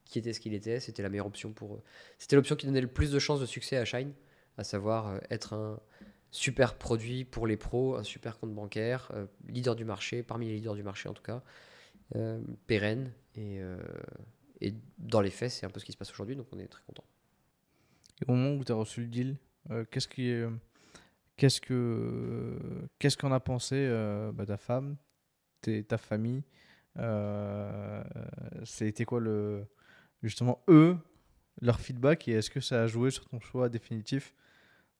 qui 0.05 0.19
était 0.19 0.33
ce 0.33 0.39
qu'il 0.39 0.53
était, 0.53 0.79
c'était 0.79 1.03
la 1.03 1.09
meilleure 1.09 1.27
option 1.27 1.51
pour 1.51 1.75
eux. 1.75 1.81
C'était 2.17 2.35
l'option 2.35 2.55
qui 2.55 2.65
donnait 2.65 2.81
le 2.81 2.88
plus 2.88 3.11
de 3.11 3.19
chances 3.19 3.41
de 3.41 3.45
succès 3.45 3.77
à 3.77 3.85
Shine, 3.85 4.13
à 4.57 4.63
savoir 4.63 5.07
euh, 5.07 5.19
être 5.29 5.53
un, 5.53 5.79
super 6.32 6.75
produit 6.75 7.25
pour 7.25 7.48
les 7.48 7.58
pros, 7.58 7.95
un 7.95 8.03
super 8.03 8.38
compte 8.40 8.53
bancaire, 8.53 9.11
euh, 9.14 9.25
leader 9.48 9.75
du 9.75 9.85
marché, 9.85 10.24
parmi 10.24 10.48
les 10.48 10.56
leaders 10.56 10.75
du 10.75 10.83
marché 10.83 11.09
en 11.09 11.14
tout 11.14 11.24
cas, 11.24 11.41
euh, 12.16 12.41
pérenne. 12.67 13.11
Et, 13.35 13.59
euh, 13.61 13.77
et, 14.61 14.74
dans 14.98 15.22
les 15.22 15.30
faits, 15.30 15.51
c'est 15.51 15.66
un 15.66 15.69
peu 15.69 15.80
ce 15.80 15.85
qui 15.85 15.91
se 15.91 15.98
passe 15.98 16.11
aujourd'hui, 16.11 16.35
donc 16.35 16.48
on 16.51 16.59
est 16.59 16.67
très 16.67 16.83
content. 16.83 17.03
au 18.27 18.33
moment 18.33 18.56
où 18.56 18.64
tu 18.64 18.72
as 18.72 18.75
reçu 18.75 19.01
le 19.01 19.08
deal, 19.08 19.38
qu'est-ce 19.91 20.08
qui 20.08 20.33
qu'est-ce 21.38 21.61
que 21.61 22.58
qu'est-ce 22.98 23.17
qu'en 23.17 23.32
a 23.32 23.40
pensé 23.40 23.88
bah, 24.33 24.45
ta 24.45 24.58
femme, 24.58 24.98
ta 25.61 25.98
famille 25.98 26.43
C'était 28.64 29.06
quoi 29.06 29.19
le 29.19 29.66
justement 30.22 30.61
eux 30.67 30.98
leur 31.61 31.80
feedback 31.80 32.27
et 32.27 32.33
est-ce 32.33 32.49
que 32.49 32.59
ça 32.59 32.83
a 32.83 32.88
joué 32.88 33.11
sur 33.11 33.25
ton 33.25 33.40
choix 33.40 33.69
définitif 33.69 34.33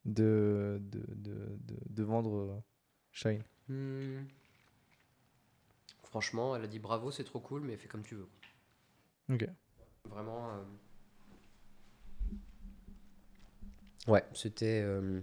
de, 0.06 0.82
de, 0.82 1.04
de, 1.10 1.58
de, 1.90 2.04
vendre 2.04 2.36
euh, 2.36 2.60
Shine 3.12 3.44
hmm. 3.68 4.26
Franchement, 6.04 6.56
elle 6.56 6.64
a 6.64 6.68
dit 6.68 6.80
bravo, 6.80 7.12
c'est 7.12 7.24
trop 7.24 7.40
cool, 7.40 7.62
mais 7.62 7.78
fais 7.78 7.88
comme 7.88 8.04
tu 8.04 8.16
veux. 8.16 8.28
Ok. 9.32 9.48
Vraiment. 10.06 10.50
Euh, 10.50 10.64
ouais, 14.08 14.24
c'était. 14.34 14.82
Euh, 14.84 15.22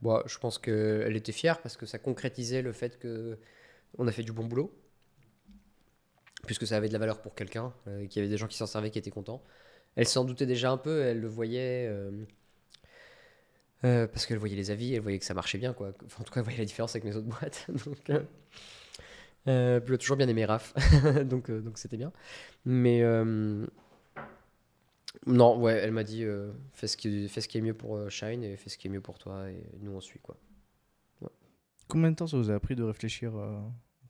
bon, 0.00 0.22
je 0.26 0.38
pense 0.38 0.58
qu'elle 0.58 1.16
était 1.16 1.32
fière 1.32 1.60
parce 1.60 1.76
que 1.76 1.84
ça 1.84 1.98
concrétisait 1.98 2.62
le 2.62 2.72
fait 2.72 2.98
que 3.00 3.38
on 3.98 4.06
a 4.06 4.12
fait 4.12 4.22
du 4.22 4.32
bon 4.32 4.44
boulot. 4.44 4.72
Puisque 6.46 6.66
ça 6.66 6.76
avait 6.76 6.88
de 6.88 6.92
la 6.92 6.98
valeur 6.98 7.20
pour 7.20 7.34
quelqu'un, 7.34 7.74
qu'il 7.84 8.16
y 8.16 8.18
avait 8.18 8.28
des 8.28 8.38
gens 8.38 8.46
qui 8.46 8.56
s'en 8.56 8.66
servaient, 8.66 8.90
qui 8.90 8.98
étaient 8.98 9.10
contents. 9.10 9.42
Elle 9.94 10.08
s'en 10.08 10.24
doutait 10.24 10.46
déjà 10.46 10.70
un 10.70 10.78
peu, 10.78 11.02
elle 11.02 11.20
le 11.20 11.28
voyait. 11.28 11.86
Euh, 13.84 14.06
parce 14.06 14.26
qu'elle 14.26 14.38
voyait 14.38 14.56
les 14.56 14.70
avis, 14.70 14.94
elle 14.94 15.00
voyait 15.00 15.18
que 15.18 15.24
ça 15.24 15.34
marchait 15.34 15.58
bien, 15.58 15.72
quoi. 15.72 15.88
en 15.88 16.24
tout 16.24 16.32
cas, 16.32 16.40
elle 16.40 16.44
voyait 16.44 16.58
la 16.58 16.64
différence 16.64 16.94
avec 16.94 17.04
mes 17.04 17.16
autres 17.16 17.28
boîtes. 17.28 17.66
donc, 17.86 18.10
euh, 18.10 18.22
euh, 19.48 19.80
elle 19.84 19.94
a 19.94 19.98
toujours 19.98 20.16
bien 20.16 20.28
aimé 20.28 20.44
Raph, 20.44 20.74
donc 21.24 21.50
donc 21.50 21.78
c'était 21.78 21.96
bien. 21.96 22.12
Mais 22.66 23.02
non, 25.26 25.58
ouais, 25.58 25.74
elle 25.74 25.92
m'a 25.92 26.04
dit 26.04 26.24
fais 26.74 26.86
ce 26.86 26.96
qui 26.96 27.28
fais 27.28 27.40
ce 27.40 27.48
qui 27.48 27.58
est 27.58 27.62
mieux 27.62 27.74
pour 27.74 28.10
Shine 28.10 28.44
et 28.44 28.56
fais 28.56 28.68
ce 28.68 28.76
qui 28.76 28.86
est 28.86 28.90
mieux 28.90 29.00
pour 29.00 29.18
toi 29.18 29.50
et 29.50 29.64
nous 29.80 29.92
on 29.92 30.00
suit 30.00 30.20
quoi. 30.20 30.36
Combien 31.88 32.10
de 32.10 32.16
temps 32.16 32.26
ça 32.26 32.36
vous 32.36 32.50
a 32.50 32.60
pris 32.60 32.76
de 32.76 32.84
réfléchir 32.84 33.32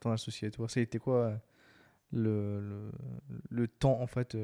ton 0.01 0.11
associé 0.11 0.49
et 0.49 0.51
toi? 0.51 0.69
Ça 0.69 0.81
a 0.81 0.83
été 0.83 0.99
quoi 0.99 1.41
le, 2.13 2.61
le, 2.61 2.91
le, 3.49 3.69
temps 3.69 4.01
en 4.01 4.07
fait 4.07 4.37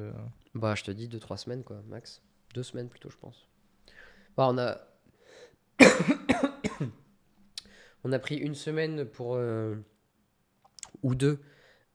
Bah, 0.54 0.74
je 0.76 0.84
te 0.84 0.90
dis 0.92 1.08
2-3 1.08 1.36
semaines 1.36 1.64
quoi, 1.64 1.82
max. 1.88 2.22
Deux 2.54 2.62
semaines 2.62 2.88
plutôt, 2.88 3.10
je 3.10 3.16
pense. 3.18 3.48
Bah, 4.36 4.48
on 4.48 4.56
a 4.56 4.78
on 8.04 8.12
a 8.12 8.18
pris 8.18 8.36
une 8.36 8.54
semaine 8.54 9.04
pour 9.04 9.34
euh, 9.34 9.76
ou 11.02 11.14
deux 11.14 11.40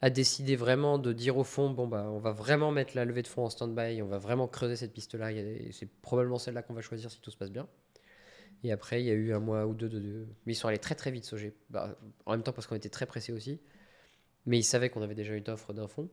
à 0.01 0.09
décider 0.09 0.55
vraiment 0.55 0.97
de 0.97 1.13
dire 1.13 1.37
au 1.37 1.43
fond 1.43 1.69
bon 1.69 1.87
bah 1.87 2.09
on 2.09 2.19
va 2.19 2.31
vraiment 2.31 2.71
mettre 2.71 2.95
la 2.95 3.05
levée 3.05 3.21
de 3.21 3.27
fonds 3.27 3.45
en 3.45 3.49
stand-by, 3.49 4.01
on 4.01 4.07
va 4.07 4.17
vraiment 4.17 4.47
creuser 4.47 4.75
cette 4.75 4.93
piste 4.93 5.15
là, 5.15 5.29
c'est 5.71 5.89
probablement 6.01 6.39
celle-là 6.39 6.63
qu'on 6.63 6.73
va 6.73 6.81
choisir 6.81 7.11
si 7.11 7.19
tout 7.21 7.31
se 7.31 7.37
passe 7.37 7.51
bien. 7.51 7.67
Et 8.63 8.71
après, 8.71 9.01
il 9.01 9.07
y 9.07 9.09
a 9.09 9.13
eu 9.13 9.33
un 9.33 9.39
mois 9.39 9.65
ou 9.65 9.73
deux 9.73 9.89
de. 9.89 9.99
de... 9.99 10.27
Mais 10.45 10.53
ils 10.53 10.55
sont 10.55 10.67
allés 10.67 10.77
très 10.77 10.95
très 10.95 11.11
vite, 11.11 11.25
Sogé. 11.25 11.53
Bah, 11.69 11.97
en 12.25 12.31
même 12.31 12.43
temps, 12.43 12.53
parce 12.53 12.67
qu'on 12.67 12.75
était 12.75 12.89
très 12.89 13.05
pressés 13.05 13.33
aussi. 13.33 13.59
Mais 14.45 14.57
ils 14.59 14.63
savaient 14.63 14.89
qu'on 14.89 15.01
avait 15.01 15.15
déjà 15.15 15.33
une 15.33 15.49
offre 15.49 15.73
d'un 15.73 15.87
fonds. 15.87 16.09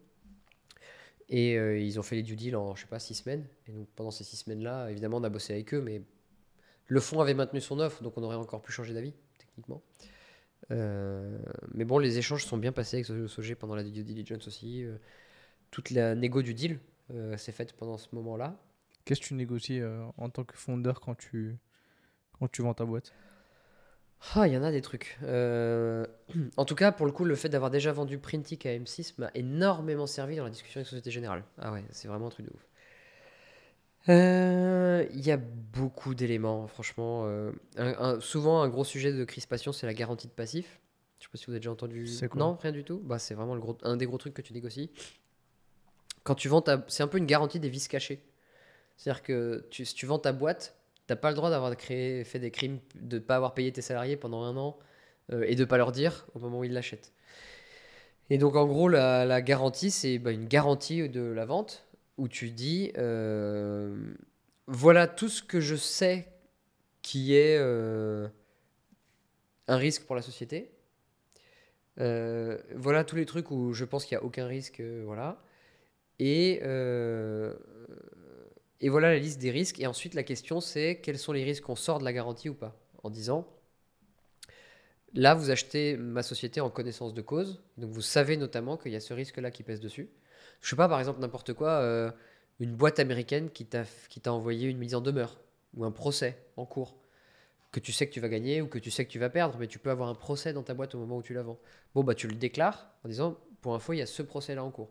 Et 1.28 1.58
euh, 1.58 1.78
ils 1.78 1.98
ont 1.98 2.02
fait 2.02 2.16
les 2.16 2.22
due 2.22 2.36
deals 2.36 2.56
en, 2.56 2.74
je 2.74 2.82
sais 2.82 2.88
pas, 2.88 2.98
six 2.98 3.14
semaines. 3.14 3.47
Et 3.66 3.72
donc 3.72 3.88
pendant 3.94 4.10
ces 4.10 4.24
six 4.24 4.36
semaines-là, 4.36 4.90
évidemment, 4.90 5.18
on 5.18 5.24
a 5.24 5.28
bossé 5.28 5.52
avec 5.52 5.74
eux, 5.74 5.82
mais 5.82 6.02
le 6.89 7.00
fonds 7.00 7.20
avait 7.20 7.34
maintenu 7.34 7.60
son 7.60 7.78
offre, 7.78 8.02
donc 8.02 8.18
on 8.18 8.23
aurait 8.23 8.36
encore 8.36 8.60
pu 8.60 8.73
changer 8.73 8.92
d'avis, 8.92 9.15
techniquement. 9.39 9.83
Euh, 10.70 11.39
mais 11.73 11.84
bon, 11.84 11.99
les 11.99 12.18
échanges 12.18 12.44
sont 12.44 12.58
bien 12.58 12.73
passés 12.73 12.97
avec 12.97 13.28
Sogé 13.28 13.55
pendant 13.55 13.76
la 13.76 13.84
due 13.84 14.02
diligence 14.02 14.49
aussi. 14.49 14.84
Euh, 14.84 14.97
toute 15.70 15.91
la 15.91 16.15
négo 16.15 16.42
du 16.42 16.55
deal 16.55 16.81
s'est 17.36 17.52
faite 17.52 17.73
pendant 17.75 17.97
ce 17.97 18.08
moment-là. 18.12 18.57
Qu'est-ce 19.05 19.20
que 19.20 19.26
tu 19.26 19.34
négocies 19.34 19.81
en 20.18 20.28
tant 20.28 20.44
que 20.44 20.57
fondeur 20.57 21.00
quand 21.00 21.15
tu, 21.15 21.57
quand 22.39 22.49
tu 22.49 22.60
vends 22.60 22.75
ta 22.75 22.84
boîte? 22.84 23.15
Ah, 24.34 24.47
il 24.47 24.52
y 24.52 24.57
en 24.57 24.62
a 24.62 24.70
des 24.70 24.83
trucs. 24.83 25.18
Euh, 25.23 26.07
en 26.57 26.65
tout 26.65 26.75
cas, 26.75 26.92
pour 26.92 27.07
le 27.07 27.12
coup, 27.12 27.25
le 27.25 27.34
fait 27.34 27.49
d'avoir 27.49 27.70
déjà 27.70 27.92
vendu 27.92 28.18
Printic 28.18 28.67
à 28.67 28.70
M6 28.70 29.15
m'a 29.18 29.31
énormément 29.34 30.07
servi 30.07 30.36
dans 30.36 30.44
la 30.44 30.50
discussion 30.50 30.78
avec 30.78 30.89
Société 30.89 31.10
Générale. 31.10 31.44
Ah 31.58 31.73
ouais, 31.73 31.84
c'est 31.91 32.08
vraiment 32.08 32.26
un 32.26 32.31
truc 32.31 32.47
de 32.47 32.52
ouf. 32.52 32.67
Euh, 34.09 35.07
il 35.12 35.27
y 35.27 35.31
a 35.31 35.37
beaucoup 35.37 36.15
d'éléments, 36.15 36.67
franchement. 36.67 37.25
Euh, 37.27 38.20
souvent, 38.20 38.62
un 38.62 38.69
gros 38.69 38.85
sujet 38.85 39.12
de 39.12 39.25
crispation, 39.25 39.73
c'est 39.73 39.87
la 39.87 39.95
garantie 39.95 40.28
de 40.28 40.33
passif. 40.33 40.81
Je 41.19 41.25
sais 41.25 41.31
pas 41.31 41.39
si 41.39 41.47
vous 41.47 41.53
avez 41.53 41.61
déjà 41.61 41.73
entendu. 41.73 42.09
Quoi 42.31 42.39
non, 42.39 42.57
rien 42.61 42.73
du 42.73 42.85
tout. 42.85 43.01
Bah, 43.05 43.19
c'est 43.19 43.35
vraiment 43.35 43.55
le 43.55 43.61
gros, 43.61 43.77
un 43.83 43.97
des 43.97 44.07
gros 44.07 44.19
trucs 44.19 44.35
que 44.35 44.43
tu 44.43 44.53
négocies. 44.53 44.91
Quand 46.23 46.35
tu 46.35 46.49
vends 46.49 46.62
ta, 46.62 46.85
c'est 46.89 47.03
un 47.03 47.09
peu 47.09 47.19
une 47.19 47.27
garantie 47.27 47.61
des 47.61 47.69
vices 47.69 47.89
cachés. 47.89 48.23
C'est-à-dire 48.97 49.23
que 49.23 49.67
tu, 49.70 49.85
si 49.85 49.95
tu 49.95 50.07
vends 50.07 50.19
ta 50.19 50.33
boîte, 50.33 50.78
T'as 51.09 51.17
pas 51.17 51.31
le 51.31 51.37
droit 51.37 51.49
d'avoir 51.49 51.75
créé, 51.75 52.23
fait 52.23 52.39
des 52.39 52.51
crimes, 52.51 52.81
de 52.95 53.17
ne 53.17 53.23
pas 53.23 53.37
avoir 53.37 53.55
payé 53.55 53.73
tes 53.73 53.81
salariés 53.81 54.19
pendant 54.19 54.43
un 54.43 54.59
an 54.59 54.78
euh, 55.33 55.43
et 55.49 55.55
de 55.55 55.65
pas 55.65 55.78
leur 55.78 55.91
dire 55.91 56.27
au 56.35 56.39
moment 56.39 56.59
où 56.59 56.65
ils 56.65 56.73
l'achètent. 56.73 57.15
Et 58.28 58.37
donc 58.37 58.57
en 58.57 58.67
gros, 58.67 58.91
la, 58.91 59.41
garantie, 59.41 59.91
c'est 59.91 60.19
bah, 60.19 60.33
une 60.33 60.47
garantie 60.47 61.09
de 61.09 61.23
la 61.23 61.47
vente 61.47 61.88
où 62.18 62.28
tu 62.28 62.50
dis 62.50 62.92
euh, 62.98 63.97
voilà 64.66 65.06
tout 65.06 65.28
ce 65.28 65.42
que 65.42 65.60
je 65.60 65.76
sais 65.76 66.28
qui 67.00 67.34
est 67.34 67.56
euh, 67.58 68.28
un 69.66 69.76
risque 69.76 70.05
pour 70.05 70.16
la 70.16 70.22
société. 70.22 70.70
voilà 71.97 73.05
tous 73.05 73.16
les 73.16 73.26
trucs 73.26 73.50
où 73.50 73.72
je 73.72 73.84
pense 73.84 74.05
qu'il 74.05 74.16
n'y 74.16 74.22
a 74.22 74.24
aucun 74.24 74.47
risque. 74.47 74.80
voilà. 74.80 75.42
Et 76.18 76.60
et 78.80 78.88
voilà 78.88 79.10
la 79.10 79.18
liste 79.18 79.40
des 79.40 79.50
risques. 79.50 79.80
Et 79.80 79.86
ensuite, 79.86 80.14
la 80.14 80.22
question, 80.22 80.60
c'est 80.60 81.00
quels 81.02 81.18
sont 81.18 81.32
les 81.32 81.44
risques 81.44 81.64
qu'on 81.64 81.76
sort 81.76 81.98
de 81.98 82.05
la 82.05 82.12
garantie 82.12 82.48
ou 82.48 82.55
pas 82.55 82.76
En 83.02 83.10
disant, 83.10 83.47
là, 85.14 85.34
vous 85.34 85.50
achetez 85.50 85.97
ma 85.97 86.22
société 86.22 86.60
en 86.60 86.70
connaissance 86.70 87.14
de 87.14 87.22
cause. 87.22 87.62
Donc, 87.76 87.90
vous 87.90 88.02
savez 88.02 88.36
notamment 88.36 88.76
qu'il 88.76 88.92
y 88.92 88.97
a 88.97 89.00
ce 89.00 89.14
risque-là 89.14 89.50
qui 89.50 89.62
pèse 89.62 89.80
dessus. 89.80 90.08
Je 90.61 90.70
sais 90.70 90.77
pas, 90.77 90.89
par 90.89 90.99
exemple, 90.99 91.20
n'importe 91.20 91.53
quoi, 91.53 91.70
euh, 91.70 92.11
une 92.61 92.75
boîte 92.75 92.99
américaine 92.99 93.51
qui 93.51 93.65
t'a 93.67 94.33
envoyé 94.33 94.69
une 94.69 94.78
mise 94.78 94.95
en 94.95 95.01
demeure 95.01 95.39
ou 95.75 95.85
un 95.85 95.91
procès 95.91 96.39
en 96.57 96.67
cours 96.67 96.97
que 97.70 97.81
tu 97.81 97.93
sais 97.93 98.07
que 98.07 98.12
tu 98.12 98.20
vas 98.20 98.28
gagner 98.28 98.62
ou 98.62 98.67
que 98.67 98.78
tu 98.78 98.91
sais 98.91 99.05
que 99.05 99.11
tu 99.11 99.19
vas 99.19 99.31
perdre, 99.31 99.57
mais 99.59 99.67
tu 99.67 99.78
peux 99.78 99.91
avoir 99.91 100.09
un 100.09 100.15
procès 100.15 100.53
dans 100.53 100.62
ta 100.62 100.75
boîte 100.75 100.95
au 100.95 100.99
moment 100.99 101.19
où 101.19 101.23
tu 101.23 101.35
la 101.35 101.43
vends. 101.43 101.59
Bon, 101.95 102.03
bah, 102.03 102.15
tu 102.15 102.27
le 102.27 102.35
déclares 102.35 102.91
en 103.05 103.09
disant, 103.09 103.39
pour 103.61 103.75
info, 103.75 103.93
il 103.93 103.99
y 103.99 104.03
a 104.03 104.07
ce 104.07 104.23
procès-là 104.23 104.65
en 104.65 104.70
cours. 104.70 104.91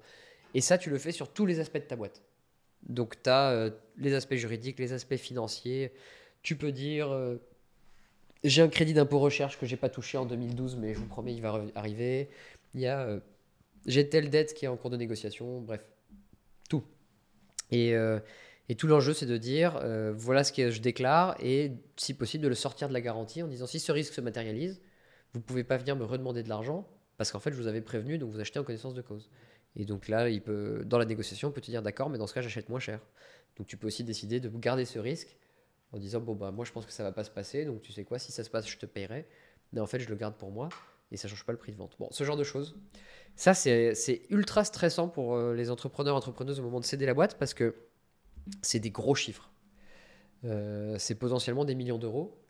Et 0.54 0.62
ça, 0.62 0.78
tu 0.78 0.90
le 0.90 0.98
fais 0.98 1.12
sur 1.12 1.32
tous 1.32 1.46
les 1.46 1.60
aspects 1.60 1.78
de 1.78 1.82
ta 1.82 1.96
boîte. 1.96 2.22
Donc 2.84 3.22
tu 3.22 3.30
as 3.30 3.52
euh, 3.52 3.72
les 3.98 4.14
aspects 4.14 4.36
juridiques, 4.36 4.80
les 4.80 4.94
aspects 4.94 5.16
financiers. 5.16 5.92
Tu 6.44 6.56
peux 6.56 6.72
dire 6.72 7.12
euh, 7.12 7.38
j'ai 8.44 8.62
un 8.62 8.70
crédit 8.70 8.94
d'impôt 8.94 9.20
recherche 9.20 9.60
que 9.60 9.66
j'ai 9.66 9.78
pas 9.78 9.90
touché 9.90 10.18
en 10.18 10.26
2012, 10.26 10.76
mais 10.76 10.94
je 10.94 11.00
vous 11.00 11.08
promets, 11.08 11.34
il 11.34 11.42
va 11.42 11.60
arriver. 11.76 12.30
Il 12.76 12.82
y 12.82 12.88
a 12.88 13.20
j'ai 13.88 14.08
telle 14.10 14.30
dette 14.30 14.54
qui 14.54 14.66
est 14.66 14.68
en 14.68 14.78
cours 14.78 14.90
de 14.90 14.98
négociation. 14.98 15.62
Bref, 15.62 15.86
tout. 16.70 16.84
Et, 17.72 17.94
et 18.70 18.76
tout 18.76 18.88
l'enjeu, 18.88 19.14
c'est 19.14 19.26
de 19.26 19.38
dire 19.38 19.82
voilà 20.16 20.44
ce 20.44 20.54
que 20.54 20.70
je 20.70 20.82
déclare 20.82 21.36
et 21.42 21.72
si 21.96 22.14
possible 22.14 22.44
de 22.44 22.50
le 22.50 22.56
sortir 22.56 22.88
de 22.88 22.94
la 22.94 23.02
garantie 23.02 23.42
en 23.42 23.48
disant 23.48 23.68
si 23.68 23.80
ce 23.80 23.92
risque 23.92 24.14
se 24.14 24.22
matérialise, 24.22 24.82
vous 25.34 25.42
pouvez 25.42 25.64
pas 25.64 25.78
venir 25.78 25.96
me 25.96 26.06
redemander 26.06 26.44
de 26.44 26.50
l'argent 26.50 26.88
parce 27.18 27.32
qu'en 27.32 27.40
fait, 27.40 27.52
je 27.52 27.58
vous 27.58 27.68
avais 27.68 27.82
prévenu, 27.82 28.18
donc 28.18 28.32
vous 28.32 28.40
achetez 28.40 28.60
en 28.60 28.64
connaissance 28.64 28.94
de 28.94 29.02
cause. 29.02 29.30
Et 29.76 29.86
donc 29.86 30.08
là, 30.08 30.30
il 30.30 30.42
peut, 30.42 30.84
dans 30.86 30.98
la 30.98 31.06
négociation, 31.06 31.50
on 31.50 31.52
peut 31.52 31.62
te 31.62 31.72
dire 31.72 31.82
d'accord, 31.82 32.10
mais 32.10 32.18
dans 32.18 32.28
ce 32.28 32.34
cas, 32.34 32.42
j'achète 32.42 32.70
moins 32.70 32.80
cher. 32.80 33.00
Donc 33.58 33.68
tu 33.68 33.78
peux 33.78 33.88
aussi 33.88 34.04
décider 34.04 34.40
de 34.40 34.50
garder 34.50 34.86
ce 34.86 35.00
risque 35.00 35.36
en 35.92 35.98
disant 35.98 36.20
bon 36.20 36.36
bah 36.36 36.52
moi 36.52 36.66
je 36.66 36.72
pense 36.72 36.86
que 36.86 36.92
ça 36.92 37.04
va 37.04 37.12
pas 37.12 37.24
se 37.24 37.32
passer, 37.32 37.66
donc 37.66 37.82
tu 37.82 37.92
sais 37.92 38.04
quoi, 38.04 38.20
si 38.20 38.32
ça 38.32 38.44
se 38.44 38.50
passe, 38.50 38.68
je 38.70 38.78
te 38.78 38.86
paierai. 38.86 39.28
Mais 39.74 39.80
en 39.80 39.88
fait, 39.88 40.00
je 40.00 40.10
le 40.10 40.16
garde 40.16 40.36
pour 40.36 40.52
moi 40.52 40.70
et 41.12 41.18
ça 41.18 41.28
change 41.28 41.46
pas 41.46 41.52
le 41.52 41.58
prix 41.58 41.72
de 41.72 41.78
vente. 41.78 41.96
Bon, 42.00 42.08
ce 42.12 42.24
genre 42.24 42.38
de 42.38 42.44
choses. 42.44 42.76
Ça, 43.36 43.54
c'est 43.54 44.24
ultra 44.30 44.64
stressant 44.64 45.08
pour 45.08 45.36
euh, 45.36 45.54
les 45.54 45.70
entrepreneurs, 45.70 46.16
entrepreneuses 46.16 46.60
au 46.60 46.64
moment 46.64 46.80
de 46.80 46.86
céder 46.86 47.06
la 47.06 47.14
boîte 47.14 47.38
parce 47.38 47.54
que 47.54 47.76
c'est 48.62 48.80
des 48.80 48.90
gros 48.90 49.16
chiffres. 49.16 49.52
Euh, 50.46 50.96
c'est 50.98 51.16
potentiellement 51.16 51.66
des 51.66 51.76
millions 51.76 51.98
d'euros. 51.98 52.42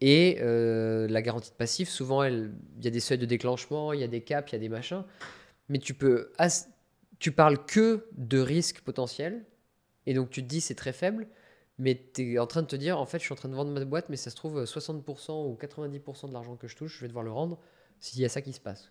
Et 0.00 0.38
euh, 0.40 1.08
la 1.08 1.22
garantie 1.22 1.50
de 1.50 1.56
passif, 1.56 1.88
souvent, 1.88 2.22
il 2.24 2.52
y 2.80 2.86
a 2.86 2.90
des 2.90 3.00
seuils 3.00 3.18
de 3.18 3.26
déclenchement, 3.26 3.92
il 3.92 4.00
y 4.00 4.04
a 4.04 4.08
des 4.08 4.22
caps, 4.22 4.50
il 4.52 4.54
y 4.54 4.56
a 4.56 4.60
des 4.60 4.68
machins 4.68 5.04
mais 5.68 5.78
tu 5.78 5.94
peux 5.94 6.32
tu 7.18 7.32
parles 7.32 7.64
que 7.64 8.06
de 8.12 8.38
risques 8.38 8.80
potentiels 8.80 9.44
et 10.06 10.14
donc 10.14 10.30
tu 10.30 10.42
te 10.42 10.48
dis 10.48 10.60
c'est 10.60 10.74
très 10.74 10.92
faible 10.92 11.28
mais 11.78 12.10
tu 12.14 12.34
es 12.34 12.38
en 12.38 12.46
train 12.46 12.62
de 12.62 12.66
te 12.66 12.76
dire 12.76 12.98
en 12.98 13.06
fait 13.06 13.18
je 13.18 13.24
suis 13.24 13.32
en 13.32 13.36
train 13.36 13.48
de 13.48 13.54
vendre 13.54 13.70
ma 13.70 13.84
boîte 13.84 14.08
mais 14.08 14.16
ça 14.16 14.30
se 14.30 14.36
trouve 14.36 14.64
60% 14.64 15.46
ou 15.46 15.58
90% 15.60 16.28
de 16.28 16.32
l'argent 16.32 16.56
que 16.56 16.68
je 16.68 16.76
touche 16.76 16.96
je 16.96 17.00
vais 17.00 17.08
devoir 17.08 17.24
le 17.24 17.32
rendre 17.32 17.58
s'il 18.00 18.20
y 18.20 18.24
a 18.24 18.28
ça 18.28 18.42
qui 18.42 18.52
se 18.52 18.60
passe 18.60 18.90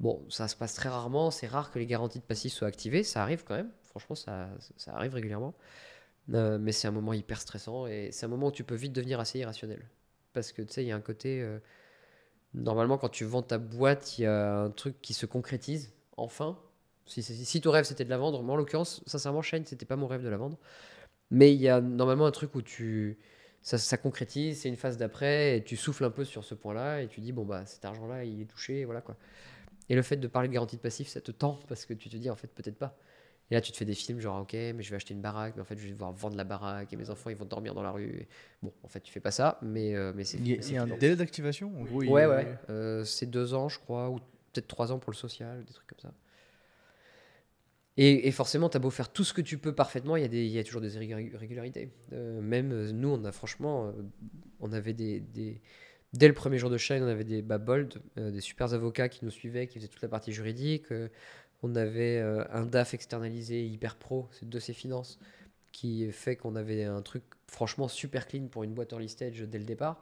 bon 0.00 0.24
ça 0.28 0.48
se 0.48 0.56
passe 0.56 0.74
très 0.74 0.88
rarement 0.88 1.30
c'est 1.30 1.46
rare 1.46 1.70
que 1.70 1.78
les 1.78 1.86
garanties 1.86 2.20
de 2.20 2.24
passif 2.24 2.52
soient 2.52 2.68
activées 2.68 3.02
ça 3.02 3.22
arrive 3.22 3.44
quand 3.44 3.56
même 3.56 3.70
franchement 3.84 4.16
ça, 4.16 4.48
ça 4.76 4.94
arrive 4.94 5.14
régulièrement 5.14 5.54
euh, 6.34 6.58
mais 6.58 6.72
c'est 6.72 6.88
un 6.88 6.92
moment 6.92 7.12
hyper 7.12 7.40
stressant 7.40 7.86
et 7.86 8.10
c'est 8.12 8.26
un 8.26 8.28
moment 8.28 8.48
où 8.48 8.52
tu 8.52 8.64
peux 8.64 8.74
vite 8.74 8.92
devenir 8.92 9.18
assez 9.20 9.38
irrationnel 9.38 9.88
parce 10.32 10.52
que 10.52 10.62
tu 10.62 10.72
sais 10.72 10.84
il 10.84 10.88
y 10.88 10.92
a 10.92 10.96
un 10.96 11.00
côté 11.00 11.42
euh, 11.42 11.58
Normalement, 12.54 12.96
quand 12.98 13.08
tu 13.08 13.24
vends 13.24 13.42
ta 13.42 13.58
boîte, 13.58 14.18
il 14.18 14.22
y 14.22 14.26
a 14.26 14.60
un 14.60 14.70
truc 14.70 15.00
qui 15.02 15.14
se 15.14 15.26
concrétise, 15.26 15.92
enfin. 16.16 16.58
Si, 17.06 17.22
si, 17.22 17.60
ton 17.62 17.70
rêve 17.70 17.86
c'était 17.86 18.04
de 18.04 18.10
la 18.10 18.18
vendre, 18.18 18.42
moi 18.42 18.54
en 18.54 18.58
l'occurrence, 18.58 19.02
sincèrement, 19.06 19.40
Shine, 19.40 19.64
c'était 19.64 19.86
pas 19.86 19.96
mon 19.96 20.06
rêve 20.06 20.22
de 20.22 20.28
la 20.28 20.36
vendre. 20.36 20.58
Mais 21.30 21.54
il 21.54 21.60
y 21.60 21.68
a 21.68 21.80
normalement 21.80 22.26
un 22.26 22.30
truc 22.30 22.54
où 22.54 22.62
tu 22.62 23.18
ça, 23.62 23.76
ça 23.76 23.96
concrétise, 23.96 24.60
c'est 24.60 24.68
une 24.68 24.76
phase 24.76 24.96
d'après, 24.96 25.58
et 25.58 25.64
tu 25.64 25.76
souffles 25.76 26.04
un 26.04 26.10
peu 26.10 26.24
sur 26.24 26.44
ce 26.44 26.54
point-là, 26.54 27.02
et 27.02 27.08
tu 27.08 27.20
dis, 27.20 27.32
bon, 27.32 27.44
bah 27.44 27.66
cet 27.66 27.84
argent-là, 27.84 28.24
il 28.24 28.40
est 28.40 28.46
touché, 28.46 28.84
voilà 28.84 29.00
quoi. 29.00 29.16
Et 29.90 29.94
le 29.94 30.02
fait 30.02 30.16
de 30.16 30.26
parler 30.26 30.48
de 30.48 30.54
garantie 30.54 30.76
de 30.76 30.80
passif, 30.80 31.08
ça 31.08 31.20
te 31.20 31.30
tend, 31.32 31.58
parce 31.68 31.84
que 31.84 31.94
tu 31.94 32.08
te 32.08 32.16
dis, 32.16 32.30
en 32.30 32.36
fait, 32.36 32.48
peut-être 32.48 32.78
pas. 32.78 32.96
Et 33.50 33.54
là, 33.54 33.62
tu 33.62 33.72
te 33.72 33.76
fais 33.78 33.86
des 33.86 33.94
films 33.94 34.20
genre, 34.20 34.42
ok, 34.42 34.52
mais 34.52 34.82
je 34.82 34.90
vais 34.90 34.96
acheter 34.96 35.14
une 35.14 35.22
baraque, 35.22 35.54
mais 35.56 35.62
en 35.62 35.64
fait, 35.64 35.78
je 35.78 35.86
vais 35.86 35.92
devoir 35.92 36.12
vendre 36.12 36.36
la 36.36 36.44
baraque 36.44 36.92
et 36.92 36.96
mes 36.96 37.08
enfants, 37.08 37.30
ils 37.30 37.36
vont 37.36 37.46
dormir 37.46 37.74
dans 37.74 37.82
la 37.82 37.90
rue. 37.90 38.26
Bon, 38.62 38.72
en 38.82 38.88
fait, 38.88 39.00
tu 39.00 39.10
fais 39.10 39.20
pas 39.20 39.30
ça, 39.30 39.58
mais, 39.62 39.94
euh, 39.94 40.12
mais 40.14 40.24
c'est. 40.24 40.38
Il 40.38 40.72
y 40.72 40.76
a, 40.76 40.82
un 40.82 40.86
délai 40.86 41.16
d'activation 41.16 41.72
Oui, 41.90 42.08
Ouais, 42.08 42.26
ouais. 42.26 42.46
Euh, 42.68 43.04
c'est 43.04 43.26
deux 43.26 43.54
ans, 43.54 43.68
je 43.68 43.78
crois, 43.78 44.10
ou 44.10 44.16
peut-être 44.52 44.68
trois 44.68 44.92
ans 44.92 44.98
pour 44.98 45.12
le 45.12 45.16
social, 45.16 45.64
des 45.64 45.72
trucs 45.72 45.86
comme 45.86 46.00
ça. 46.00 46.12
Et, 48.00 48.30
forcément, 48.30 48.68
tu 48.68 48.76
as 48.76 48.80
beau 48.80 48.90
faire 48.90 49.12
tout 49.12 49.24
ce 49.24 49.32
que 49.32 49.40
tu 49.40 49.58
peux 49.58 49.74
parfaitement, 49.74 50.16
il 50.16 50.32
y, 50.32 50.58
a 50.58 50.62
toujours 50.64 50.80
des 50.80 50.94
irrégularités. 50.94 51.90
Euh, 52.12 52.40
même 52.40 52.92
nous, 52.92 53.08
on 53.08 53.24
a 53.24 53.32
franchement, 53.32 53.92
on 54.60 54.72
avait 54.72 54.92
des, 54.92 55.60
Dès 56.12 56.28
le 56.28 56.32
premier 56.32 56.58
jour 56.58 56.70
de 56.70 56.78
Shine, 56.78 57.02
on 57.02 57.08
avait 57.08 57.24
des 57.24 57.42
Babold, 57.42 58.00
des 58.16 58.40
super 58.40 58.72
avocats 58.72 59.08
qui 59.08 59.24
nous 59.24 59.32
suivaient, 59.32 59.66
qui 59.66 59.78
faisaient 59.78 59.88
toute 59.88 60.00
la 60.00 60.08
partie 60.08 60.32
juridique. 60.32 60.86
On 61.62 61.74
avait 61.74 62.18
euh, 62.18 62.44
un 62.50 62.66
DAF 62.66 62.94
externalisé 62.94 63.66
hyper 63.66 63.96
pro, 63.96 64.28
c'est 64.30 64.48
de 64.48 64.58
ses 64.58 64.72
finances, 64.72 65.18
qui 65.72 66.10
fait 66.12 66.36
qu'on 66.36 66.56
avait 66.56 66.84
un 66.84 67.02
truc 67.02 67.24
franchement 67.46 67.88
super 67.88 68.26
clean 68.26 68.46
pour 68.48 68.62
une 68.64 68.74
boîte 68.74 68.92
early 68.92 69.08
stage 69.08 69.40
dès 69.40 69.58
le 69.58 69.64
départ. 69.64 70.00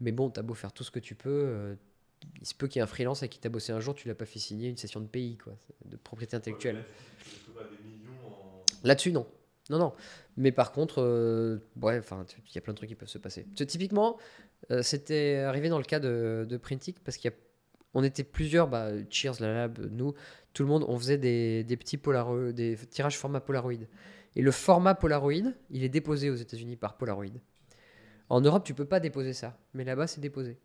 Mais 0.00 0.12
bon, 0.12 0.30
t'as 0.30 0.42
beau 0.42 0.54
faire 0.54 0.72
tout 0.72 0.82
ce 0.82 0.90
que 0.90 0.98
tu 0.98 1.14
peux, 1.14 1.28
euh, 1.28 1.74
il 2.40 2.46
se 2.46 2.54
peut 2.54 2.66
qu'il 2.68 2.78
y 2.78 2.80
ait 2.80 2.82
un 2.82 2.86
freelance 2.86 3.22
avec 3.22 3.32
qui 3.32 3.38
t'as 3.38 3.48
bossé 3.48 3.72
un 3.72 3.80
jour, 3.80 3.94
tu 3.94 4.08
l'as 4.08 4.14
pas 4.14 4.26
fait 4.26 4.38
signer 4.38 4.68
une 4.68 4.76
session 4.76 5.00
de 5.00 5.06
pays, 5.06 5.36
quoi, 5.36 5.54
de 5.84 5.96
propriété 5.96 6.36
intellectuelle. 6.36 6.84
Là-dessus, 8.84 9.12
non. 9.12 9.26
Non, 9.68 9.78
non. 9.78 9.92
Mais 10.36 10.50
par 10.50 10.72
contre, 10.72 11.00
euh, 11.00 11.58
ouais, 11.80 11.98
enfin, 11.98 12.24
il 12.48 12.54
y 12.54 12.58
a 12.58 12.60
plein 12.60 12.72
de 12.72 12.76
trucs 12.76 12.88
qui 12.88 12.96
peuvent 12.96 13.08
se 13.08 13.18
passer. 13.18 13.46
typiquement, 13.54 14.18
c'était 14.82 15.36
arrivé 15.36 15.68
dans 15.68 15.78
le 15.78 15.84
cas 15.84 16.00
de, 16.00 16.46
de 16.48 16.56
Printic 16.56 16.98
parce 17.04 17.16
qu'il 17.16 17.30
y 17.30 17.34
a 17.34 17.36
on 17.94 18.04
était 18.04 18.24
plusieurs, 18.24 18.68
bah, 18.68 18.90
Cheers, 19.10 19.40
la 19.40 19.52
lab, 19.52 19.78
nous, 19.90 20.14
tout 20.52 20.62
le 20.62 20.68
monde, 20.68 20.84
on 20.88 20.98
faisait 20.98 21.18
des, 21.18 21.76
petits 21.76 21.96
Polaroid, 21.96 22.52
des 22.52 22.76
tirages 22.88 23.18
format 23.18 23.40
Polaroid. 23.40 23.86
Et 24.36 24.42
le 24.42 24.52
format 24.52 24.94
Polaroid, 24.94 25.52
il 25.70 25.82
est 25.82 25.88
déposé 25.88 26.30
aux 26.30 26.36
États-Unis 26.36 26.76
par 26.76 26.96
Polaroid. 26.96 27.40
En 28.28 28.40
Europe, 28.40 28.64
tu 28.64 28.74
peux 28.74 28.84
pas 28.84 29.00
déposer 29.00 29.32
ça, 29.32 29.58
mais 29.74 29.84
là-bas, 29.84 30.06
c'est 30.06 30.20
déposé. 30.20 30.58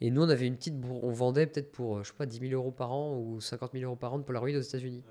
Et 0.00 0.10
nous, 0.10 0.22
on 0.22 0.28
avait 0.28 0.46
une 0.46 0.56
petite, 0.56 0.74
on 0.84 1.10
vendait 1.10 1.46
peut-être 1.46 1.72
pour, 1.72 2.02
je 2.02 2.08
sais 2.08 2.16
pas, 2.16 2.26
10 2.26 2.38
000 2.38 2.52
euros 2.52 2.70
par 2.70 2.92
an 2.92 3.18
ou 3.18 3.40
50 3.40 3.72
000 3.72 3.84
euros 3.84 3.96
par 3.96 4.14
an 4.14 4.18
de 4.18 4.24
Polaroid 4.24 4.50
aux 4.50 4.60
États-Unis. 4.60 5.04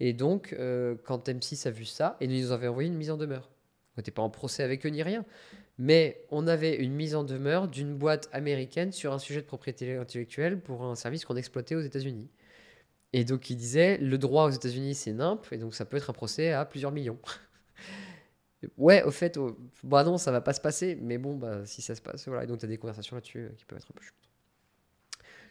Et 0.00 0.12
donc, 0.12 0.54
euh, 0.58 0.94
quand 1.04 1.28
M6 1.28 1.66
a 1.66 1.70
vu 1.70 1.84
ça, 1.84 2.16
et 2.20 2.26
nous, 2.26 2.38
nous 2.40 2.52
avait 2.52 2.68
envoyé 2.68 2.88
une 2.88 2.96
mise 2.96 3.10
en 3.10 3.16
demeure 3.16 3.50
On 3.96 4.00
n'était 4.00 4.10
pas 4.10 4.22
en 4.22 4.30
procès 4.30 4.62
avec 4.62 4.84
eux 4.86 4.90
ni 4.90 5.02
rien. 5.02 5.24
Mais 5.78 6.24
on 6.30 6.46
avait 6.48 6.74
une 6.76 6.92
mise 6.92 7.14
en 7.14 7.24
demeure 7.24 7.68
d'une 7.68 7.96
boîte 7.96 8.28
américaine 8.32 8.92
sur 8.92 9.12
un 9.12 9.18
sujet 9.18 9.40
de 9.40 9.46
propriété 9.46 9.94
intellectuelle 9.96 10.60
pour 10.60 10.84
un 10.84 10.96
service 10.96 11.24
qu'on 11.24 11.36
exploitait 11.36 11.76
aux 11.76 11.80
États-Unis. 11.80 12.28
Et 13.12 13.24
donc 13.24 13.48
il 13.48 13.56
disait 13.56 13.96
le 13.98 14.18
droit 14.18 14.44
aux 14.46 14.50
États-Unis 14.50 14.94
c'est 14.94 15.12
nimp 15.12 15.46
et 15.50 15.56
donc 15.56 15.74
ça 15.74 15.84
peut 15.84 15.96
être 15.96 16.10
un 16.10 16.12
procès 16.14 16.52
à 16.52 16.64
plusieurs 16.64 16.92
millions. 16.92 17.18
Ouais, 18.76 19.02
au 19.04 19.10
fait, 19.10 19.38
bah 19.84 20.04
non, 20.04 20.18
ça 20.18 20.30
va 20.32 20.40
pas 20.40 20.52
se 20.52 20.60
passer, 20.60 20.96
mais 21.00 21.18
bon, 21.18 21.36
bah 21.36 21.64
si 21.66 21.82
ça 21.82 21.94
se 21.94 22.02
passe, 22.02 22.26
voilà. 22.28 22.44
Et 22.44 22.46
donc 22.46 22.58
tu 22.58 22.64
as 22.64 22.68
des 22.68 22.78
conversations 22.78 23.16
là-dessus 23.16 23.38
euh, 23.38 23.48
qui 23.56 23.64
peuvent 23.64 23.78
être 23.78 23.90
un 23.90 23.94
peu 23.94 24.02
chiantes. 24.02 24.14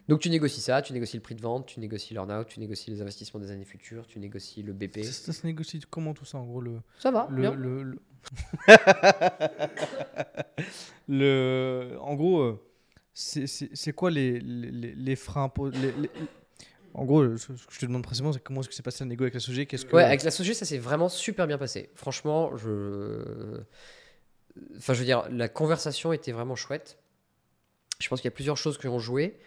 Donc 0.08 0.22
tu 0.22 0.30
négocies 0.30 0.62
ça, 0.62 0.82
tu 0.82 0.94
négocies 0.94 1.18
le 1.18 1.22
prix 1.22 1.36
de 1.36 1.42
vente, 1.42 1.66
tu 1.66 1.82
négocies 1.82 2.14
l'earn-out, 2.14 2.48
tu 2.48 2.62
négocies 2.62 2.92
les 2.92 3.02
investissements 3.02 3.42
des 3.42 3.52
années 3.52 3.66
futures, 3.66 4.08
tu 4.08 4.20
négocies 4.20 4.64
le 4.64 4.72
BP. 4.72 5.04
Ça, 5.04 5.34
se 5.34 5.46
négocie 5.46 5.82
comment 5.90 6.14
tout 6.14 6.24
ça 6.24 6.38
en 6.38 6.46
gros 6.46 6.62
le, 6.62 6.80
Ça 6.98 7.12
va, 7.12 7.28
le, 7.30 7.42
bien. 7.42 7.54
le, 7.56 7.84
le- 7.84 8.00
en 12.02 12.16
gros, 12.16 12.40
euh, 12.42 12.60
c'est- 13.14 13.94
quoi 13.94 14.12
les, 14.12 14.40
les, 14.40 14.94
les 14.96 15.16
freins 15.16 15.52
les- 15.74 16.10
En 16.98 17.06
gros, 17.06 17.38
ce 17.38 17.48
que 17.48 17.54
je 17.70 17.80
te 17.80 17.86
demande 17.86 18.02
précisément, 18.02 18.34
c'est 18.34 18.44
comment 18.44 18.62
est-ce 18.62 18.70
que 18.70 18.74
c'est 18.74 18.82
passé 18.82 19.04
la 19.04 19.10
négo 19.10 19.24
avec 19.24 19.36
la 19.36 19.40
SOG 19.40 19.68
que 19.68 19.96
Ouais, 19.96 20.04
avec 20.04 20.24
la 20.24 20.32
SOG, 20.32 20.54
ça 20.54 20.66
s'est 20.66 20.80
vraiment 20.80 21.10
super 21.10 21.46
bien 21.46 21.60
passé. 21.60 21.92
Franchement, 21.94 22.58
je. 22.58 23.62
Enfin, 24.78 24.94
je 24.94 25.00
veux 25.00 25.06
dire, 25.06 25.28
la 25.30 25.48
conversation 25.48 26.12
était 26.12 26.32
vraiment 26.32 26.56
chouette. 26.56 26.98
Je 28.00 28.10
pense 28.10 28.20
qu'il 28.20 28.28
y 28.28 28.34
a 28.34 28.36
plusieurs 28.36 28.58
choses 28.58 28.80
qui 28.80 28.88
ont 28.88 28.98
joué. 28.98 29.38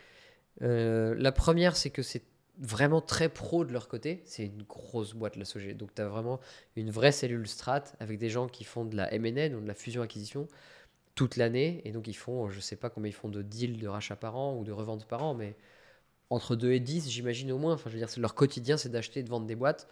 Euh, 0.62 1.16
la 1.18 1.32
première, 1.32 1.76
c'est 1.76 1.90
que 1.90 2.02
c'est 2.02 2.22
vraiment 2.58 3.00
très 3.00 3.28
pro 3.28 3.64
de 3.64 3.72
leur 3.72 3.88
côté. 3.88 4.22
C'est 4.26 4.46
une 4.46 4.62
grosse 4.62 5.14
boîte, 5.14 5.34
la 5.34 5.44
SOG. 5.44 5.76
Donc, 5.76 5.92
tu 5.92 6.02
as 6.02 6.08
vraiment 6.08 6.38
une 6.76 6.92
vraie 6.92 7.12
cellule 7.12 7.48
strat 7.48 7.82
avec 7.98 8.18
des 8.18 8.30
gens 8.30 8.46
qui 8.46 8.62
font 8.62 8.84
de 8.84 8.96
la 8.96 9.10
MNN, 9.18 9.52
donc 9.52 9.62
de 9.64 9.68
la 9.68 9.74
fusion-acquisition, 9.74 10.46
toute 11.16 11.36
l'année. 11.36 11.82
Et 11.84 11.90
donc, 11.90 12.06
ils 12.06 12.14
font, 12.14 12.48
je 12.48 12.60
sais 12.60 12.76
pas 12.76 12.90
combien 12.90 13.08
ils 13.08 13.14
font 13.14 13.28
de 13.28 13.42
deals 13.42 13.78
de 13.78 13.88
rachat 13.88 14.14
par 14.14 14.36
an 14.36 14.56
ou 14.56 14.62
de 14.62 14.70
revente 14.70 15.06
par 15.06 15.24
an, 15.24 15.34
mais 15.34 15.56
entre 16.30 16.56
2 16.56 16.72
et 16.72 16.80
10, 16.80 17.10
j'imagine 17.10 17.52
au 17.52 17.58
moins. 17.58 17.74
Enfin, 17.74 17.90
je 17.90 17.96
veux 17.98 18.04
dire, 18.04 18.08
leur 18.18 18.34
quotidien, 18.34 18.76
c'est 18.76 18.88
d'acheter 18.88 19.20
et 19.20 19.22
de 19.22 19.28
vendre 19.30 19.46
des 19.46 19.56
boîtes. 19.56 19.88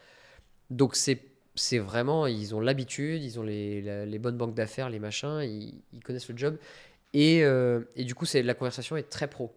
Donc, 0.71 0.97
c'est 0.97 1.79
vraiment, 1.79 2.27
ils 2.27 2.55
ont 2.55 2.61
l'habitude, 2.61 3.23
ils 3.23 3.39
ont 3.39 3.43
les, 3.43 4.07
les 4.07 4.19
bonnes 4.19 4.37
banques 4.37 4.55
d'affaires, 4.55 4.91
les 4.91 4.99
machins, 5.01 5.41
ils, 5.43 6.01
connaissent 6.05 6.29
le 6.29 6.37
job. 6.37 6.57
Et, 7.15 7.43
euh, 7.45 7.81
et 7.97 8.05
du 8.05 8.15
coup, 8.15 8.27
la 8.35 8.55
conversation 8.55 8.97
est 8.97 9.09
très 9.11 9.29
pro. 9.29 9.55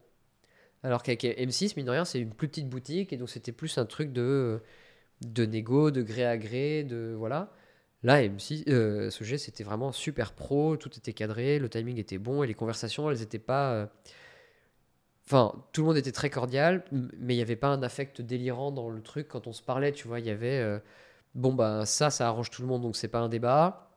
Alors 0.84 1.04
qu'avec 1.04 1.24
M6, 1.24 1.74
mine 1.78 1.86
de 1.86 1.92
rien, 1.92 2.06
c'est 2.06 2.20
une 2.20 2.34
plus 2.34 2.48
petite 2.48 2.68
boutique, 2.70 3.14
et 3.14 3.18
donc 3.18 3.30
c'était 3.30 3.52
plus 3.52 3.78
un 3.78 3.86
truc 3.86 4.12
de, 4.14 4.60
de 5.22 5.46
négo, 5.46 5.92
de 5.92 6.02
gré 6.02 6.26
à 6.26 6.38
gré, 6.38 6.84
de 6.84 7.14
voilà. 7.18 7.54
Là, 8.04 8.24
M6, 8.24 8.64
euh, 8.70 9.12
SOG, 9.12 9.38
c'était 9.38 9.64
vraiment 9.64 9.92
super 9.92 10.34
pro, 10.34 10.76
tout 10.78 10.90
était 10.98 11.14
cadré, 11.14 11.60
le 11.60 11.70
timing 11.70 12.00
était 12.00 12.18
bon, 12.18 12.42
et 12.44 12.48
les 12.48 12.56
conversations, 12.56 13.12
elles 13.12 13.20
n'étaient 13.20 13.40
pas. 13.40 13.74
euh, 13.74 13.86
Enfin, 15.32 15.64
tout 15.72 15.82
le 15.82 15.88
monde 15.88 15.98
était 15.98 16.12
très 16.12 16.30
cordial, 16.30 16.84
mais 16.92 17.34
il 17.36 17.38
n'y 17.38 17.42
avait 17.42 17.56
pas 17.56 17.70
un 17.70 17.84
affect 17.84 18.22
délirant 18.22 18.72
dans 18.72 18.90
le 18.90 19.02
truc. 19.02 19.28
Quand 19.30 19.48
on 19.48 19.54
se 19.54 19.62
parlait, 19.64 19.92
tu 19.94 20.08
vois, 20.08 20.20
il 20.20 20.26
y 20.26 20.30
avait. 20.30 20.60
euh, 20.60 20.80
bon, 21.36 21.54
bah, 21.54 21.86
ça, 21.86 22.10
ça 22.10 22.28
arrange 22.28 22.50
tout 22.50 22.62
le 22.62 22.68
monde, 22.68 22.82
donc 22.82 22.96
c'est 22.98 23.08
pas 23.08 23.20
un 23.20 23.30
débat. 23.30 23.92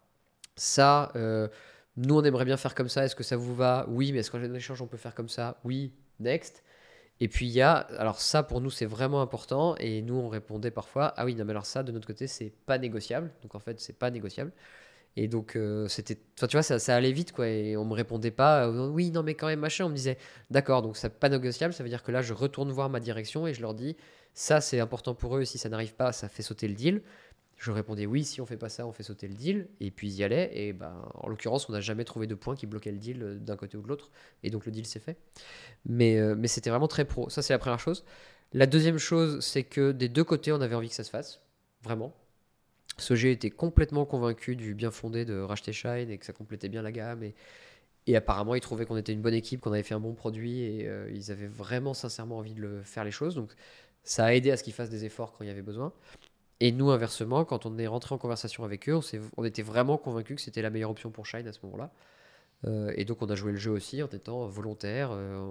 Ça, 0.56 1.12
euh, 1.16 1.48
nous, 1.96 2.16
on 2.16 2.24
aimerait 2.24 2.44
bien 2.46 2.56
faire 2.56 2.74
comme 2.74 2.88
ça. 2.88 3.04
Est-ce 3.04 3.16
que 3.16 3.24
ça 3.24 3.36
vous 3.36 3.54
va? 3.54 3.86
Oui, 3.88 4.12
mais 4.12 4.20
est-ce 4.20 4.30
qu'en 4.30 4.42
échange, 4.54 4.82
on 4.82 4.86
peut 4.86 4.96
faire 4.98 5.14
comme 5.14 5.28
ça? 5.28 5.60
Oui, 5.64 5.92
next. 6.20 6.62
Et 7.20 7.28
puis 7.28 7.46
il 7.46 7.52
y 7.52 7.62
a, 7.62 7.74
alors 7.98 8.20
ça 8.20 8.42
pour 8.42 8.60
nous 8.60 8.70
c'est 8.70 8.86
vraiment 8.86 9.22
important 9.22 9.76
et 9.78 10.02
nous 10.02 10.16
on 10.16 10.28
répondait 10.28 10.70
parfois 10.72 11.14
ah 11.16 11.24
oui 11.24 11.34
non 11.36 11.44
mais 11.44 11.52
alors 11.52 11.66
ça 11.66 11.82
de 11.82 11.92
notre 11.92 12.06
côté 12.06 12.26
c'est 12.26 12.52
pas 12.66 12.78
négociable 12.78 13.30
donc 13.42 13.54
en 13.54 13.60
fait 13.60 13.80
c'est 13.80 13.98
pas 13.98 14.10
négociable 14.10 14.52
et 15.16 15.28
donc 15.28 15.56
euh, 15.56 15.86
c'était, 15.88 16.18
enfin 16.36 16.46
tu 16.46 16.56
vois 16.56 16.62
ça, 16.62 16.78
ça 16.78 16.96
allait 16.96 17.12
vite 17.12 17.32
quoi 17.32 17.48
et 17.48 17.76
on 17.76 17.84
me 17.84 17.94
répondait 17.94 18.30
pas 18.32 18.66
euh, 18.66 18.88
oui 18.88 19.10
non 19.10 19.22
mais 19.22 19.34
quand 19.34 19.46
même 19.46 19.60
machin 19.60 19.84
on 19.84 19.88
me 19.88 19.94
disait 19.94 20.18
d'accord 20.50 20.82
donc 20.82 20.96
c'est 20.96 21.08
pas 21.08 21.28
négociable 21.28 21.72
ça 21.72 21.82
veut 21.84 21.88
dire 21.88 22.02
que 22.02 22.10
là 22.10 22.20
je 22.20 22.32
retourne 22.32 22.70
voir 22.72 22.90
ma 22.90 23.00
direction 23.00 23.46
et 23.46 23.54
je 23.54 23.62
leur 23.62 23.74
dis 23.74 23.96
ça 24.32 24.60
c'est 24.60 24.80
important 24.80 25.14
pour 25.14 25.36
eux 25.36 25.44
si 25.44 25.58
ça 25.58 25.68
n'arrive 25.68 25.94
pas 25.94 26.12
ça 26.12 26.28
fait 26.28 26.42
sauter 26.42 26.68
le 26.68 26.74
deal. 26.74 27.02
Je 27.56 27.70
répondais 27.70 28.04
oui 28.04 28.24
si 28.24 28.40
on 28.40 28.46
fait 28.46 28.56
pas 28.56 28.68
ça 28.68 28.84
on 28.84 28.92
fait 28.92 29.04
sauter 29.04 29.28
le 29.28 29.34
deal 29.34 29.68
et 29.80 29.92
puis 29.92 30.08
ils 30.08 30.16
y 30.16 30.24
allaient 30.24 30.50
et 30.52 30.72
ben 30.72 30.92
en 31.14 31.28
l'occurrence 31.28 31.68
on 31.68 31.72
n'a 31.72 31.80
jamais 31.80 32.04
trouvé 32.04 32.26
de 32.26 32.34
point 32.34 32.56
qui 32.56 32.66
bloquait 32.66 32.90
le 32.90 32.98
deal 32.98 33.22
euh, 33.22 33.38
d'un 33.38 33.56
côté 33.56 33.76
ou 33.76 33.82
de 33.82 33.86
l'autre 33.86 34.10
et 34.42 34.50
donc 34.50 34.66
le 34.66 34.72
deal 34.72 34.84
s'est 34.84 34.98
fait. 34.98 35.16
Mais, 35.86 36.20
mais 36.34 36.48
c'était 36.48 36.70
vraiment 36.70 36.88
très 36.88 37.04
pro 37.04 37.30
ça 37.30 37.40
c'est 37.42 37.52
la 37.52 37.60
première 37.60 37.78
chose. 37.78 38.04
La 38.52 38.66
deuxième 38.66 38.98
chose 38.98 39.38
c'est 39.40 39.62
que 39.62 39.92
des 39.92 40.08
deux 40.08 40.24
côtés 40.24 40.50
on 40.50 40.60
avait 40.60 40.74
envie 40.74 40.88
que 40.88 40.94
ça 40.96 41.04
se 41.04 41.10
fasse 41.10 41.40
vraiment 41.82 42.12
Sogé 42.96 43.32
était 43.32 43.50
complètement 43.50 44.04
convaincu 44.04 44.56
du 44.56 44.74
bien 44.74 44.90
fondé 44.90 45.24
de 45.24 45.40
racheter 45.40 45.72
Shine 45.72 46.10
et 46.10 46.18
que 46.18 46.26
ça 46.26 46.32
complétait 46.32 46.68
bien 46.68 46.82
la 46.82 46.92
gamme 46.92 47.22
et, 47.22 47.34
apparemment 48.16 48.54
ils 48.54 48.60
trouvaient 48.60 48.84
qu'on 48.84 48.96
était 48.98 49.12
une 49.12 49.22
bonne 49.22 49.34
équipe 49.34 49.60
qu'on 49.60 49.72
avait 49.72 49.82
fait 49.82 49.94
un 49.94 50.00
bon 50.00 50.14
produit 50.14 50.60
et 50.62 50.88
euh, 50.88 51.10
ils 51.12 51.30
avaient 51.32 51.46
vraiment 51.46 51.94
sincèrement 51.94 52.38
envie 52.38 52.54
de 52.54 52.82
faire 52.84 53.02
les 53.02 53.10
choses 53.10 53.34
donc 53.34 53.52
ça 54.02 54.26
a 54.26 54.34
aidé 54.34 54.50
à 54.50 54.58
ce 54.58 54.62
qu'ils 54.62 54.74
fassent 54.74 54.90
des 54.90 55.06
efforts 55.06 55.32
quand 55.32 55.42
il 55.42 55.48
y 55.48 55.50
avait 55.50 55.62
besoin 55.62 55.92
et 56.60 56.72
nous, 56.72 56.90
inversement, 56.90 57.44
quand 57.44 57.66
on 57.66 57.78
est 57.78 57.86
rentré 57.86 58.14
en 58.14 58.18
conversation 58.18 58.64
avec 58.64 58.88
eux, 58.88 58.98
on, 59.36 59.44
était 59.44 59.62
vraiment 59.62 59.98
convaincus 59.98 60.36
que 60.36 60.42
c'était 60.42 60.62
la 60.62 60.70
meilleure 60.70 60.90
option 60.90 61.10
pour 61.10 61.26
Shine 61.26 61.46
à 61.46 61.52
ce 61.52 61.58
moment-là. 61.64 61.92
Euh, 62.66 62.92
et 62.96 63.04
donc, 63.04 63.22
on 63.22 63.26
a 63.28 63.34
joué 63.34 63.52
le 63.52 63.58
jeu 63.58 63.72
aussi 63.72 64.02
en 64.02 64.08
étant 64.08 64.46
volontaire. 64.46 65.10
euh, 65.12 65.50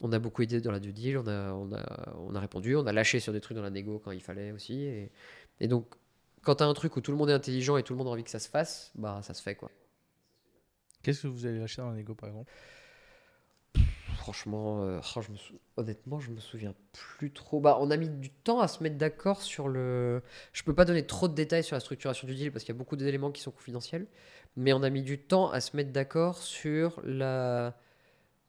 on 0.00 0.12
a 0.12 0.18
beaucoup 0.18 0.42
aidé 0.42 0.60
dans 0.60 0.72
la 0.72 0.80
due 0.80 0.92
deal, 0.92 1.18
on 1.18 1.26
a, 1.28 1.52
on, 1.52 1.72
a, 1.72 2.14
on 2.18 2.34
a 2.34 2.40
répondu, 2.40 2.76
on 2.76 2.86
a 2.86 2.92
lâché 2.92 3.20
sur 3.20 3.32
des 3.32 3.40
trucs 3.40 3.56
dans 3.56 3.62
la 3.62 3.70
négo 3.70 4.00
quand 4.04 4.10
il 4.10 4.20
fallait 4.20 4.52
aussi. 4.52 4.88
Et 5.60 5.68
donc, 5.68 5.86
quand 6.44 6.56
tu 6.56 6.62
as 6.64 6.66
un 6.66 6.74
truc 6.74 6.96
où 6.96 7.00
tout 7.00 7.10
le 7.12 7.16
monde 7.18 7.30
est 7.30 7.34
intelligent 7.34 7.76
et 7.76 7.82
tout 7.82 7.92
le 7.92 7.98
monde 7.98 8.08
a 8.08 8.10
envie 8.10 8.24
que 8.24 8.30
ça 8.30 8.38
se 8.40 8.48
fasse, 8.48 8.92
bah 8.94 9.20
ça 9.22 9.34
se 9.34 9.42
fait 9.42 9.54
quoi. 9.54 9.70
Qu'est-ce 11.02 11.22
que 11.22 11.26
vous 11.28 11.46
allez 11.46 11.58
lâcher 11.60 11.82
dans 11.82 11.90
la 11.90 11.94
négo 11.96 12.14
par 12.14 12.28
exemple? 12.28 12.50
Franchement, 14.16 14.82
euh, 14.82 15.00
oh, 15.16 15.20
je 15.20 15.32
me 15.32 15.36
sou- 15.36 15.58
honnêtement, 15.76 16.18
je 16.20 16.30
me 16.30 16.40
souviens 16.40 16.74
plus 16.92 17.32
trop. 17.32 17.60
Bah, 17.60 17.76
on 17.80 17.90
a 17.90 17.96
mis 17.96 18.08
du 18.08 18.30
temps 18.30 18.60
à 18.60 18.68
se 18.68 18.82
mettre 18.82 18.96
d'accord 18.96 19.42
sur 19.42 19.68
le. 19.68 20.22
Je 20.52 20.62
peux 20.62 20.74
pas 20.74 20.84
donner 20.84 21.04
trop 21.06 21.28
de 21.28 21.34
détails 21.34 21.64
sur 21.64 21.74
la 21.76 21.80
structuration 21.80 22.26
du 22.26 22.34
deal 22.34 22.50
parce 22.52 22.64
qu'il 22.64 22.72
y 22.74 22.76
a 22.76 22.78
beaucoup 22.78 22.96
d'éléments 22.96 23.32
qui 23.32 23.42
sont 23.42 23.50
confidentiels. 23.50 24.06
Mais 24.56 24.72
on 24.72 24.82
a 24.82 24.88
mis 24.90 25.02
du 25.02 25.18
temps 25.18 25.50
à 25.50 25.60
se 25.60 25.76
mettre 25.76 25.90
d'accord 25.92 26.38
sur 26.38 27.00
la, 27.04 27.76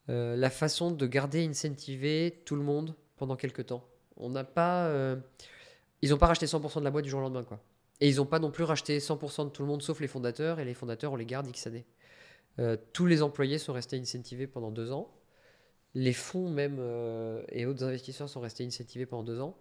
euh, 0.09 0.35
la 0.37 0.49
façon 0.49 0.91
de 0.91 1.07
garder 1.07 1.45
incentiver 1.47 2.41
tout 2.45 2.55
le 2.55 2.63
monde 2.63 2.95
pendant 3.17 3.35
quelques 3.35 3.67
temps. 3.67 3.85
On 4.17 4.29
n'a 4.29 4.43
pas. 4.45 4.87
euh, 4.87 5.17
Ils 6.01 6.11
n'ont 6.11 6.17
pas 6.17 6.27
racheté 6.27 6.47
100% 6.47 6.79
de 6.81 6.85
la 6.85 6.91
boîte 6.91 7.05
du 7.05 7.11
jour 7.11 7.19
au 7.19 7.23
lendemain, 7.23 7.43
quoi. 7.43 7.59
Et 8.01 8.09
ils 8.09 8.17
n'ont 8.17 8.25
pas 8.25 8.39
non 8.39 8.51
plus 8.51 8.63
racheté 8.63 8.99
100% 8.99 9.45
de 9.45 9.49
tout 9.49 9.61
le 9.61 9.67
monde 9.67 9.81
sauf 9.81 9.99
les 9.99 10.07
fondateurs. 10.07 10.59
Et 10.59 10.65
les 10.65 10.73
fondateurs, 10.73 11.13
on 11.13 11.15
les 11.15 11.25
garde 11.25 11.47
X 11.47 11.67
années. 11.67 11.85
Euh, 12.59 12.77
tous 12.93 13.05
les 13.05 13.21
employés 13.21 13.57
sont 13.57 13.73
restés 13.73 13.97
incentivés 13.97 14.47
pendant 14.47 14.71
deux 14.71 14.91
ans. 14.91 15.13
Les 15.93 16.13
fonds 16.13 16.49
même 16.49 16.77
euh, 16.79 17.43
et 17.49 17.65
autres 17.65 17.83
investisseurs 17.83 18.27
sont 18.27 18.41
restés 18.41 18.65
incentivés 18.65 19.05
pendant 19.05 19.23
deux 19.23 19.39
ans 19.39 19.57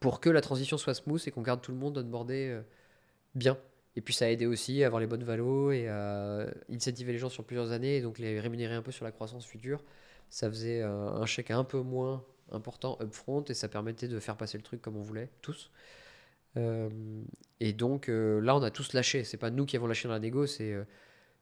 pour 0.00 0.20
que 0.20 0.30
la 0.30 0.40
transition 0.40 0.78
soit 0.78 0.94
smooth 0.94 1.22
et 1.26 1.30
qu'on 1.30 1.42
garde 1.42 1.60
tout 1.60 1.72
le 1.72 1.78
monde 1.78 1.98
onboardé 1.98 2.48
euh, 2.48 2.62
bien. 3.34 3.58
Et 3.96 4.00
puis 4.00 4.14
ça 4.14 4.26
a 4.26 4.28
aidé 4.28 4.46
aussi 4.46 4.82
à 4.82 4.86
avoir 4.86 5.00
les 5.00 5.06
bonnes 5.06 5.24
valos 5.24 5.72
et 5.72 5.88
à 5.88 6.46
incentiver 6.70 7.12
les 7.12 7.18
gens 7.18 7.28
sur 7.28 7.44
plusieurs 7.44 7.72
années 7.72 7.96
et 7.96 8.00
donc 8.00 8.18
les 8.18 8.38
rémunérer 8.38 8.74
un 8.74 8.82
peu 8.82 8.92
sur 8.92 9.04
la 9.04 9.12
croissance 9.12 9.44
future. 9.44 9.82
Ça 10.30 10.48
faisait 10.48 10.82
euh, 10.82 11.10
un 11.10 11.26
chèque 11.26 11.50
un 11.50 11.64
peu 11.64 11.80
moins 11.80 12.24
important 12.52 12.96
upfront 13.00 13.44
et 13.44 13.54
ça 13.54 13.68
permettait 13.68 14.08
de 14.08 14.20
faire 14.20 14.36
passer 14.36 14.56
le 14.56 14.62
truc 14.62 14.80
comme 14.80 14.96
on 14.96 15.02
voulait, 15.02 15.30
tous. 15.42 15.70
Euh, 16.58 16.88
et 17.60 17.72
donc 17.72 18.08
euh, 18.08 18.40
là, 18.40 18.56
on 18.56 18.62
a 18.62 18.70
tous 18.70 18.92
lâché. 18.92 19.24
C'est 19.24 19.36
pas 19.36 19.50
nous 19.50 19.66
qui 19.66 19.76
avons 19.76 19.86
lâché 19.86 20.08
dans 20.08 20.14
la 20.14 20.20
négo, 20.20 20.44
euh, 20.60 20.84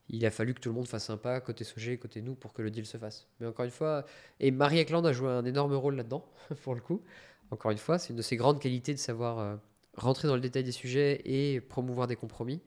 il 0.09 0.25
a 0.27 0.31
fallu 0.31 0.55
que 0.55 0.61
tout 0.61 0.69
le 0.69 0.75
monde 0.75 0.87
fasse 0.87 1.11
un 1.11 1.17
pas 1.17 1.41
côté 1.41 1.65
Sogé, 1.65 1.99
côté 1.99 2.23
nous, 2.23 2.35
pour 2.35 2.53
que 2.53 2.63
le 2.63 2.71
deal 2.71 2.87
se 2.87 2.99
fasse. 2.99 3.27
Mais 3.41 3.47
encore 3.47 3.65
une 3.65 3.71
fois, 3.71 4.05
et 4.41 4.51
Marie 4.51 4.79
Eklund 4.79 5.05
a 5.07 5.13
joué 5.13 5.31
un 5.31 5.45
énorme 5.45 5.75
rôle 5.75 5.97
là-dedans, 5.97 6.25
pour 6.63 6.75
le 6.75 6.81
coup. 6.81 7.03
Encore 7.51 7.71
une 7.71 7.79
fois, 7.79 7.99
c'est 7.99 8.11
une 8.11 8.17
de 8.17 8.23
ses 8.23 8.37
grandes 8.37 8.61
qualités 8.61 8.93
de 8.93 8.99
savoir 8.99 9.59
rentrer 9.95 10.27
dans 10.29 10.35
le 10.35 10.41
détail 10.41 10.65
des 10.65 10.73
sujets 10.73 11.23
et 11.25 11.61
promouvoir 11.61 12.09
des 12.09 12.17
compromis. 12.17 12.61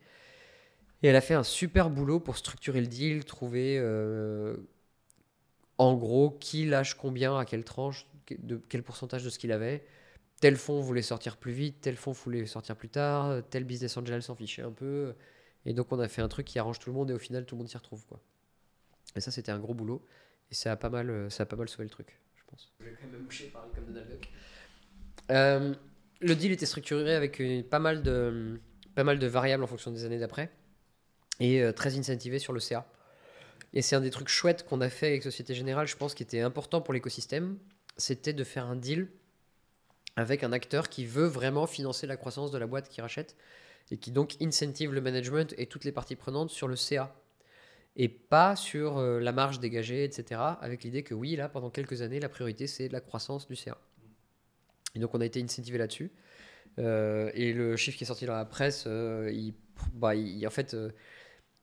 Et 1.04 1.08
elle 1.08 1.16
a 1.16 1.22
fait 1.22 1.34
un 1.34 1.44
super 1.44 1.90
boulot 1.90 2.20
pour 2.20 2.38
structurer 2.38 2.80
le 2.82 2.88
deal, 2.88 3.26
trouver 3.26 3.78
en 5.78 5.96
gros 5.96 6.32
qui 6.32 6.66
lâche 6.66 6.94
combien, 6.94 7.38
à 7.38 7.44
quelle 7.46 7.66
tranche, 7.66 8.08
quel 8.70 8.84
pourcentage 8.84 9.24
de 9.24 9.30
ce 9.30 9.38
qu'il 9.38 9.52
avait. 9.52 9.84
Tel 10.40 10.56
fonds 10.56 10.80
voulait 10.80 11.02
sortir 11.02 11.38
plus 11.38 11.52
vite, 11.52 11.82
tel 11.82 11.98
fonds 11.98 12.14
voulait 12.14 12.46
sortir 12.46 12.76
plus 12.76 12.90
tard, 12.90 13.42
tel 13.50 13.66
business 13.66 13.98
angel 13.98 14.22
s'en 14.24 14.36
fichait 14.36 14.62
un 14.62 14.72
peu. 14.72 15.14
Et 15.66 15.74
donc 15.74 15.92
on 15.92 16.00
a 16.00 16.08
fait 16.08 16.22
un 16.22 16.28
truc 16.30 16.46
qui 16.48 16.60
arrange 16.60 16.80
tout 16.80 16.90
le 16.90 16.96
monde 16.96 17.12
et 17.12 17.14
au 17.14 17.20
final 17.20 17.46
tout 17.46 17.56
le 17.56 17.60
monde 17.60 17.68
s'y 17.68 17.78
retrouve 17.78 18.06
quoi. 18.06 18.22
Et 19.16 19.22
ça 19.22 19.32
c'était 19.32 19.52
un 19.52 19.60
gros 19.60 19.74
boulot 19.74 20.06
et 20.50 20.56
ça 20.56 20.72
a 20.72 20.76
pas 20.78 20.90
mal, 20.90 21.10
euh, 21.10 21.30
ça 21.30 21.44
a 21.44 21.46
pas 21.46 21.58
mal 21.58 21.68
sauvé 21.68 21.84
le 21.84 21.90
truc, 21.90 22.18
je 22.36 22.44
pense. 22.48 22.72
Je 22.80 22.86
vais 22.86 22.92
quand 23.02 23.08
même 23.12 23.28
pareil 23.52 23.70
comme 23.76 23.86
Donald 23.86 24.10
Duck. 24.10 24.30
Euh, 25.32 25.76
le 26.22 26.36
deal 26.36 26.52
était 26.52 26.66
structuré 26.66 27.14
avec 27.16 27.40
une- 27.40 27.64
pas 27.64 27.80
mal 27.80 28.02
de 28.02 28.60
pas 28.96 29.04
mal 29.04 29.20
de 29.20 29.28
variables 29.28 29.64
en 29.64 29.68
fonction 29.68 29.92
des 29.92 30.06
années 30.06 30.20
d'après 30.20 30.50
et 31.40 31.62
euh, 31.62 31.72
très 31.72 31.98
incentivé 31.98 32.40
sur 32.40 32.54
le 32.54 32.60
CA. 32.60 32.86
Et 33.74 33.82
c'est 33.82 33.96
un 33.96 34.02
des 34.02 34.10
trucs 34.10 34.30
chouettes 34.30 34.66
qu'on 34.66 34.82
a 34.82 34.90
fait 34.90 35.08
avec 35.08 35.24
Société 35.24 35.54
Générale, 35.54 35.86
je 35.88 35.96
pense, 35.96 36.16
qui 36.16 36.24
était 36.24 36.42
important 36.42 36.82
pour 36.82 36.94
l'écosystème, 36.94 37.58
c'était 37.98 38.34
de 38.34 38.44
faire 38.44 38.66
un 38.66 38.76
deal 38.76 39.10
avec 40.20 40.44
un 40.44 40.52
acteur 40.52 40.90
qui 40.90 41.06
veut 41.06 41.28
vraiment 41.28 41.66
financer 41.68 42.08
la 42.08 42.18
croissance 42.18 42.52
de 42.52 42.58
la 42.58 42.68
boîte 42.68 42.90
qui 42.90 43.02
rachète 43.02 43.36
et 43.92 43.98
qui 43.98 44.12
donc 44.12 44.36
incentive 44.42 44.94
le 44.94 45.02
management 45.02 45.54
et 45.58 45.66
toutes 45.66 45.84
les 45.84 45.92
parties 45.92 46.16
prenantes 46.16 46.52
sur 46.52 46.68
le 46.68 46.76
CA 46.76 47.16
et 47.96 48.08
pas 48.08 48.56
sur 48.56 48.98
euh, 48.98 49.20
la 49.20 49.32
marge 49.32 49.60
dégagée, 49.60 50.04
etc. 50.04 50.42
Avec 50.62 50.84
l'idée 50.84 51.04
que 51.04 51.14
oui, 51.14 51.36
là, 51.36 51.50
pendant 51.50 51.70
quelques 51.70 52.02
années, 52.02 52.20
la 52.20 52.30
priorité, 52.30 52.68
c'est 52.68 52.88
la 52.88 53.02
croissance 53.02 53.48
du 53.48 53.56
CA. 53.56 53.78
Et 54.96 55.00
donc, 55.00 55.14
on 55.16 55.22
a 55.22 55.26
été 55.26 55.42
incentivé 55.42 55.78
là-dessus. 55.78 56.12
Euh, 56.78 57.32
et 57.34 57.52
le 57.52 57.76
chiffre 57.76 57.98
qui 57.98 58.04
est 58.04 58.08
sorti 58.08 58.26
dans 58.26 58.36
la 58.36 58.46
presse, 58.46 58.86
euh, 58.88 59.30
il, 59.34 59.54
bah, 59.94 60.14
en 60.46 60.50
fait, 60.50 60.78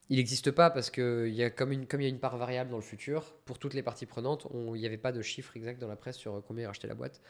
il 0.09 0.17
n'existe 0.17 0.51
pas 0.51 0.69
parce 0.69 0.89
que 0.89 1.27
y 1.27 1.43
a 1.43 1.49
comme, 1.49 1.71
une, 1.71 1.87
comme 1.87 2.01
il 2.01 2.03
y 2.03 2.07
a 2.07 2.09
une 2.09 2.19
part 2.19 2.37
variable 2.37 2.69
dans 2.69 2.77
le 2.77 2.83
futur, 2.83 3.33
pour 3.45 3.57
toutes 3.57 3.73
les 3.73 3.83
parties 3.83 4.05
prenantes, 4.05 4.47
il 4.53 4.79
n'y 4.79 4.85
avait 4.85 4.97
pas 4.97 5.11
de 5.11 5.21
chiffre 5.21 5.55
exact 5.55 5.79
dans 5.79 5.87
la 5.87 5.95
presse 5.95 6.17
sur 6.17 6.43
combien 6.45 6.65
il 6.65 6.67
racheté 6.67 6.87
la 6.87 6.95
boîte. 6.95 7.21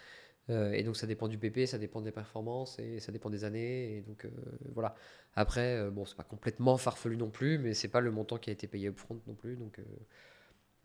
Euh, 0.49 0.71
et 0.71 0.83
donc 0.83 0.95
ça 0.95 1.07
dépend 1.07 1.27
du 1.27 1.37
PP, 1.37 1.65
ça 1.65 1.77
dépend 1.77 2.01
des 2.01 2.11
performances 2.11 2.79
et 2.79 2.99
ça 2.99 3.11
dépend 3.11 3.29
des 3.29 3.43
années. 3.43 3.97
Et 3.97 4.01
donc 4.01 4.25
euh, 4.25 4.29
voilà. 4.73 4.95
Après, 5.35 5.75
euh, 5.77 5.91
bon, 5.91 6.05
c'est 6.05 6.15
pas 6.15 6.23
complètement 6.23 6.77
farfelu 6.77 7.17
non 7.17 7.29
plus, 7.29 7.57
mais 7.57 7.73
c'est 7.73 7.89
pas 7.89 7.99
le 7.99 8.11
montant 8.11 8.37
qui 8.37 8.49
a 8.49 8.53
été 8.53 8.67
payé 8.67 8.87
upfront 8.87 9.21
non 9.27 9.35
plus. 9.35 9.57
Donc 9.57 9.79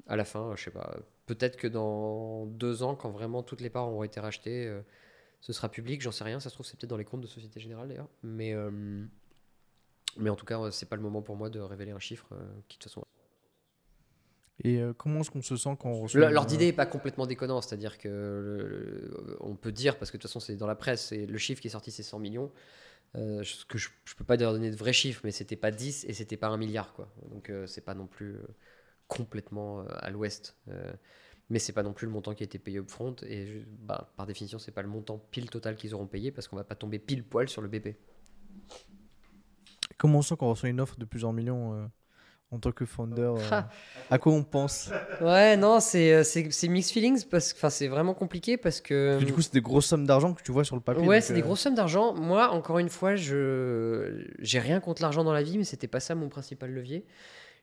à 0.06 0.16
la 0.16 0.24
fin, 0.24 0.54
je 0.56 0.64
sais 0.64 0.70
pas. 0.70 0.96
Peut-être 1.26 1.56
que 1.56 1.68
dans 1.68 2.46
deux 2.46 2.82
ans, 2.82 2.96
quand 2.96 3.10
vraiment 3.10 3.42
toutes 3.42 3.60
les 3.60 3.70
parts 3.70 3.88
auront 3.88 4.02
été 4.02 4.20
rachetées, 4.20 4.80
ce 5.40 5.52
sera 5.52 5.68
public. 5.68 6.02
J'en 6.02 6.12
sais 6.12 6.24
rien. 6.24 6.40
Ça 6.40 6.50
se 6.50 6.54
trouve, 6.54 6.66
c'est 6.66 6.78
peut-être 6.78 6.90
dans 6.90 6.96
les 6.96 7.04
comptes 7.04 7.20
de 7.22 7.26
Société 7.26 7.60
Générale 7.60 7.88
d'ailleurs. 7.88 8.08
Mais 8.22 8.54
mais 10.18 10.28
en 10.28 10.36
tout 10.36 10.44
cas, 10.44 10.70
c'est 10.70 10.88
pas 10.88 10.96
le 10.96 11.02
moment 11.02 11.22
pour 11.22 11.36
moi 11.36 11.50
de 11.50 11.60
révéler 11.60 11.92
un 11.92 11.98
chiffre 11.98 12.28
qui 12.68 12.76
de 12.78 12.82
toute 12.82 12.84
façon 12.84 13.04
et 14.64 14.80
euh, 14.80 14.92
comment 14.92 15.20
est-ce 15.20 15.30
qu'on 15.30 15.42
se 15.42 15.56
sent 15.56 15.76
quand 15.78 15.90
on 15.90 16.02
reçoit 16.02 16.30
Leur 16.30 16.52
idée 16.52 16.66
n'est 16.66 16.72
pas 16.72 16.86
complètement 16.86 17.26
déconnante, 17.26 17.64
c'est-à-dire 17.64 17.98
que 17.98 19.10
on 19.40 19.56
peut 19.56 19.72
dire, 19.72 19.98
parce 19.98 20.10
que 20.10 20.16
de 20.16 20.22
toute 20.22 20.30
façon 20.30 20.40
c'est 20.40 20.56
dans 20.56 20.68
la 20.68 20.76
presse, 20.76 21.10
et 21.10 21.26
le 21.26 21.38
chiffre 21.38 21.60
qui 21.60 21.66
est 21.66 21.72
sorti 21.72 21.90
c'est 21.90 22.04
100 22.04 22.20
millions, 22.20 22.52
euh, 23.16 23.42
que 23.68 23.76
je, 23.76 23.88
ne 23.88 24.14
peux 24.16 24.24
pas 24.24 24.36
donner 24.36 24.70
de 24.70 24.76
vrais 24.76 24.92
chiffres, 24.92 25.20
mais 25.24 25.32
c'était 25.32 25.56
pas 25.56 25.72
10 25.72 26.04
et 26.08 26.12
c'était 26.12 26.36
pas 26.36 26.46
un 26.46 26.56
milliard 26.56 26.92
quoi. 26.94 27.12
Donc 27.30 27.50
euh, 27.50 27.66
c'est 27.66 27.80
pas 27.80 27.94
non 27.94 28.06
plus 28.06 28.36
complètement 29.08 29.84
à 29.88 30.10
l'ouest, 30.10 30.56
mais 31.50 31.58
c'est 31.58 31.72
pas 31.72 31.82
non 31.82 31.92
plus 31.92 32.06
le 32.06 32.12
montant 32.12 32.32
qui 32.32 32.44
a 32.44 32.46
été 32.46 32.58
payé 32.58 32.78
upfront 32.78 33.16
et 33.28 33.66
bah, 33.80 34.10
par 34.16 34.26
définition 34.26 34.58
c'est 34.58 34.72
pas 34.72 34.80
le 34.80 34.88
montant 34.88 35.18
pile 35.18 35.50
total 35.50 35.74
qu'ils 35.74 35.94
auront 35.94 36.06
payé 36.06 36.30
parce 36.30 36.48
qu'on 36.48 36.56
va 36.56 36.64
pas 36.64 36.76
tomber 36.76 36.98
pile 36.98 37.24
poil 37.24 37.48
sur 37.48 37.60
le 37.62 37.68
BP. 37.68 37.96
Comment 39.98 40.20
on 40.20 40.22
sent 40.22 40.36
quand 40.38 40.46
on 40.46 40.50
reçoit 40.50 40.70
une 40.70 40.80
offre 40.80 40.98
de 40.98 41.04
plusieurs 41.04 41.32
millions 41.32 41.90
en 42.52 42.58
tant 42.58 42.70
que 42.70 42.84
founder 42.84 43.32
euh, 43.52 43.62
À 44.10 44.18
quoi 44.18 44.32
on 44.32 44.44
pense 44.44 44.90
Ouais, 45.20 45.56
non, 45.56 45.80
c'est, 45.80 46.12
euh, 46.12 46.22
c'est, 46.22 46.50
c'est 46.50 46.68
mixed 46.68 46.92
feelings 46.92 47.24
parce 47.24 47.52
que 47.52 47.70
c'est 47.70 47.88
vraiment 47.88 48.14
compliqué 48.14 48.56
parce 48.56 48.80
que. 48.80 49.18
du 49.24 49.32
coup, 49.32 49.42
c'est 49.42 49.54
des 49.54 49.60
grosses 49.60 49.86
sommes 49.86 50.06
d'argent 50.06 50.34
que 50.34 50.42
tu 50.42 50.52
vois 50.52 50.64
sur 50.64 50.76
le 50.76 50.82
papier. 50.82 51.06
Ouais, 51.06 51.20
c'est 51.20 51.32
des 51.32 51.40
euh, 51.40 51.44
grosses 51.44 51.60
sommes 51.60 51.74
d'argent. 51.74 52.14
Moi, 52.14 52.50
encore 52.50 52.78
une 52.78 52.90
fois, 52.90 53.16
je 53.16 54.26
j'ai 54.38 54.58
rien 54.58 54.80
contre 54.80 55.02
l'argent 55.02 55.24
dans 55.24 55.32
la 55.32 55.42
vie, 55.42 55.58
mais 55.58 55.64
c'était 55.64 55.88
pas 55.88 56.00
ça 56.00 56.14
mon 56.14 56.28
principal 56.28 56.70
levier. 56.70 57.04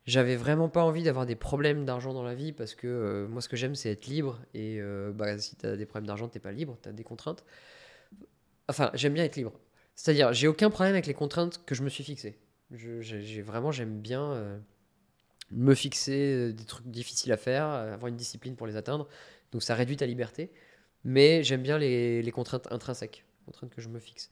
J'avais 0.06 0.36
vraiment 0.36 0.70
pas 0.70 0.84
envie 0.84 1.04
d'avoir 1.04 1.28
des 1.28 1.36
problèmes 1.36 1.86
d'argent 1.86 2.14
dans 2.14 2.24
la 2.24 2.34
vie 2.34 2.52
parce 2.52 2.74
que 2.74 3.28
moi, 3.30 3.42
ce 3.42 3.50
que 3.50 3.56
j'aime, 3.56 3.76
c'est 3.76 3.92
être 3.92 4.08
libre. 4.08 4.40
Et 4.56 4.82
bah, 5.14 5.38
si 5.38 5.56
tu 5.56 5.68
as 5.68 5.76
des 5.76 5.86
problèmes 5.86 6.08
d'argent, 6.08 6.28
t'es 6.28 6.40
pas 6.40 6.52
libre, 6.52 6.78
tu 6.82 6.90
as 6.90 6.94
des 6.94 7.04
contraintes. 7.04 7.44
Enfin, 8.68 8.90
j'aime 8.96 9.14
bien 9.14 9.24
être 9.24 9.36
libre. 9.36 9.52
C'est-à-dire, 9.94 10.34
j'ai 10.34 10.48
aucun 10.48 10.72
problème 10.72 10.94
avec 10.94 11.06
les 11.06 11.14
contraintes 11.14 11.64
que 11.66 11.76
je 11.76 11.84
me 11.84 11.90
suis 11.90 12.04
fixées. 12.04 12.40
j'ai, 12.72 13.42
vraiment, 13.42 13.72
j'aime 13.72 14.00
bien 14.00 14.62
me 15.52 15.74
fixer 15.74 16.34
euh, 16.34 16.54
des 16.54 16.66
trucs 16.66 16.88
difficiles 16.88 17.32
à 17.32 17.38
faire, 17.38 17.66
euh, 17.68 17.94
avoir 17.94 18.08
une 18.08 18.16
discipline 18.16 18.56
pour 18.56 18.68
les 18.68 18.76
atteindre. 18.76 19.08
Donc 19.52 19.64
ça 19.64 19.76
réduit 19.76 19.98
ta 19.98 20.06
liberté. 20.06 20.52
Mais 21.06 21.44
j'aime 21.44 21.62
bien 21.62 21.78
les, 21.78 22.32
contraintes 22.34 22.68
intrinsèques, 22.72 23.26
contraintes 23.46 23.74
que 23.74 23.82
je 23.82 23.90
me 23.90 24.00
fixe. 24.00 24.30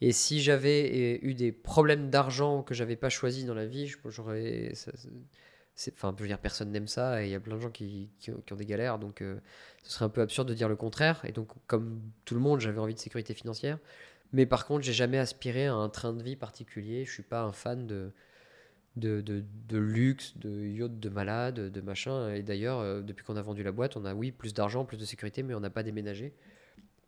Et 0.00 0.12
si 0.12 0.40
j'avais 0.40 1.18
euh, 1.22 1.26
eu 1.26 1.34
des 1.34 1.52
problèmes 1.52 2.10
d'argent 2.10 2.62
que 2.62 2.74
j'avais 2.74 2.96
pas 2.96 3.08
choisi 3.10 3.44
dans 3.44 3.54
la 3.54 3.66
vie, 3.66 3.92
j'aurais. 4.06 4.72
Enfin, 5.92 6.14
je 6.16 6.22
veux 6.22 6.28
dire, 6.28 6.38
personne 6.38 6.70
n'aime 6.70 6.86
ça 6.86 7.20
et 7.20 7.26
il 7.26 7.30
y 7.32 7.34
a 7.34 7.40
plein 7.40 7.56
de 7.56 7.60
gens 7.60 7.70
qui, 7.70 8.08
ont, 8.28 8.54
des 8.54 8.64
galères. 8.64 9.00
Donc 9.00 9.24
ce 9.82 9.92
serait 9.92 10.04
un 10.04 10.08
peu 10.08 10.20
absurde 10.20 10.48
de 10.48 10.54
dire 10.54 10.68
le 10.68 10.76
contraire. 10.76 11.20
Et 11.24 11.32
donc, 11.32 11.48
comme 11.66 12.00
tout 12.24 12.34
le 12.34 12.40
monde, 12.40 12.60
j'avais 12.60 12.78
envie 12.78 12.94
de 12.94 12.98
sécurité 13.00 13.34
financière. 13.34 13.78
Mais 14.32 14.46
par 14.46 14.66
contre, 14.66 14.84
j'ai 14.84 14.92
jamais 14.92 15.18
aspiré 15.18 15.66
à 15.66 15.74
un 15.74 15.88
train 15.88 16.12
de 16.12 16.22
vie 16.22 16.36
particulier. 16.36 17.04
Je 17.04 17.12
suis 17.12 17.24
pas 17.24 17.42
un 17.42 17.52
fan 17.52 17.88
de 17.88 18.12
de, 18.96 19.20
de, 19.20 19.78
luxe, 19.78 20.36
de 20.38 20.66
yacht 20.66 21.00
de 21.00 21.08
malade, 21.08 21.72
de 21.72 21.80
machin. 21.80 22.32
Et 22.32 22.42
d'ailleurs, 22.42 22.78
euh, 22.78 23.02
depuis 23.02 23.24
qu'on 23.24 23.36
a 23.36 23.42
vendu 23.42 23.62
la 23.62 23.72
boîte, 23.72 23.96
on 23.96 24.04
a, 24.04 24.14
oui, 24.14 24.30
plus 24.30 24.54
d'argent, 24.54 24.84
plus 24.84 24.96
de 24.96 25.04
sécurité, 25.04 25.42
mais 25.42 25.54
on 25.54 25.60
n'a 25.60 25.70
pas 25.70 25.82
déménagé. 25.82 26.32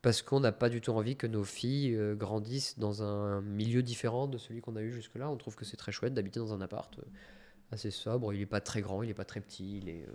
Parce 0.03 0.23
qu'on 0.23 0.41
n'a 0.41 0.53
pas 0.53 0.69
du 0.69 0.81
tout 0.81 0.91
envie 0.91 1.17
que 1.17 1.27
nos 1.27 1.45
filles 1.45 1.95
euh, 1.95 2.15
grandissent 2.15 2.79
dans 2.79 3.03
un 3.03 3.41
milieu 3.41 3.83
différent 3.83 4.27
de 4.27 4.39
celui 4.39 4.61
qu'on 4.61 4.77
a 4.77 4.83
eu 4.83 4.93
jusque-là. 4.93 5.31
On 5.31 5.37
trouve 5.37 5.57
que 5.57 5.65
c'est 5.65 5.77
très 5.77 5.93
chouette 5.93 6.15
d'habiter 6.15 6.41
dans 6.41 6.53
un 6.53 6.61
appart 6.61 6.99
euh, 6.99 7.03
assez 7.73 7.91
sobre. 7.91 8.33
Il 8.33 8.41
n'est 8.41 8.47
pas 8.47 8.61
très 8.61 8.81
grand, 8.81 9.03
il 9.03 9.09
n'est 9.09 9.15
pas 9.15 9.25
très 9.25 9.41
petit, 9.41 9.79
il 9.79 9.89
est, 9.89 10.07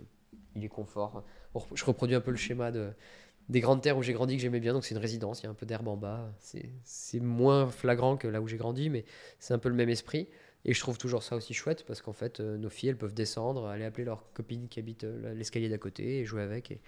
il 0.54 0.64
est 0.64 0.68
confort. 0.68 1.24
Je 1.74 1.84
reproduis 1.84 2.16
un 2.16 2.20
peu 2.20 2.30
le 2.30 2.36
schéma 2.36 2.70
de, 2.70 2.90
des 3.48 3.60
grandes 3.60 3.82
terres 3.82 3.96
où 3.96 4.02
j'ai 4.02 4.12
grandi 4.12 4.36
que 4.36 4.42
j'aimais 4.42 4.60
bien. 4.60 4.72
Donc 4.72 4.84
c'est 4.84 4.94
une 4.94 5.00
résidence, 5.00 5.40
il 5.40 5.44
y 5.44 5.46
a 5.46 5.50
un 5.50 5.54
peu 5.54 5.66
d'herbe 5.66 5.88
en 5.88 5.96
bas. 5.96 6.32
C'est 6.84 7.20
moins 7.20 7.66
flagrant 7.66 8.16
que 8.16 8.28
là 8.28 8.40
où 8.40 8.48
j'ai 8.48 8.56
grandi, 8.56 8.90
mais 8.90 9.04
c'est 9.38 9.54
un 9.54 9.58
peu 9.58 9.68
le 9.68 9.74
même 9.74 9.90
esprit. 9.90 10.28
Et 10.64 10.74
je 10.74 10.80
trouve 10.80 10.98
toujours 10.98 11.22
ça 11.22 11.34
aussi 11.36 11.54
chouette 11.54 11.84
parce 11.84 12.02
qu'en 12.02 12.12
fait, 12.12 12.40
euh, 12.40 12.56
nos 12.56 12.70
filles, 12.70 12.90
elles 12.90 12.96
peuvent 12.96 13.14
descendre, 13.14 13.66
aller 13.66 13.84
appeler 13.84 14.04
leur 14.04 14.32
copine 14.32 14.68
qui 14.68 14.78
habite 14.78 15.04
euh, 15.04 15.34
l'escalier 15.34 15.68
d'à 15.68 15.78
côté 15.78 16.20
et 16.20 16.24
jouer 16.24 16.42
avec. 16.42 16.70
Et, 16.70 16.80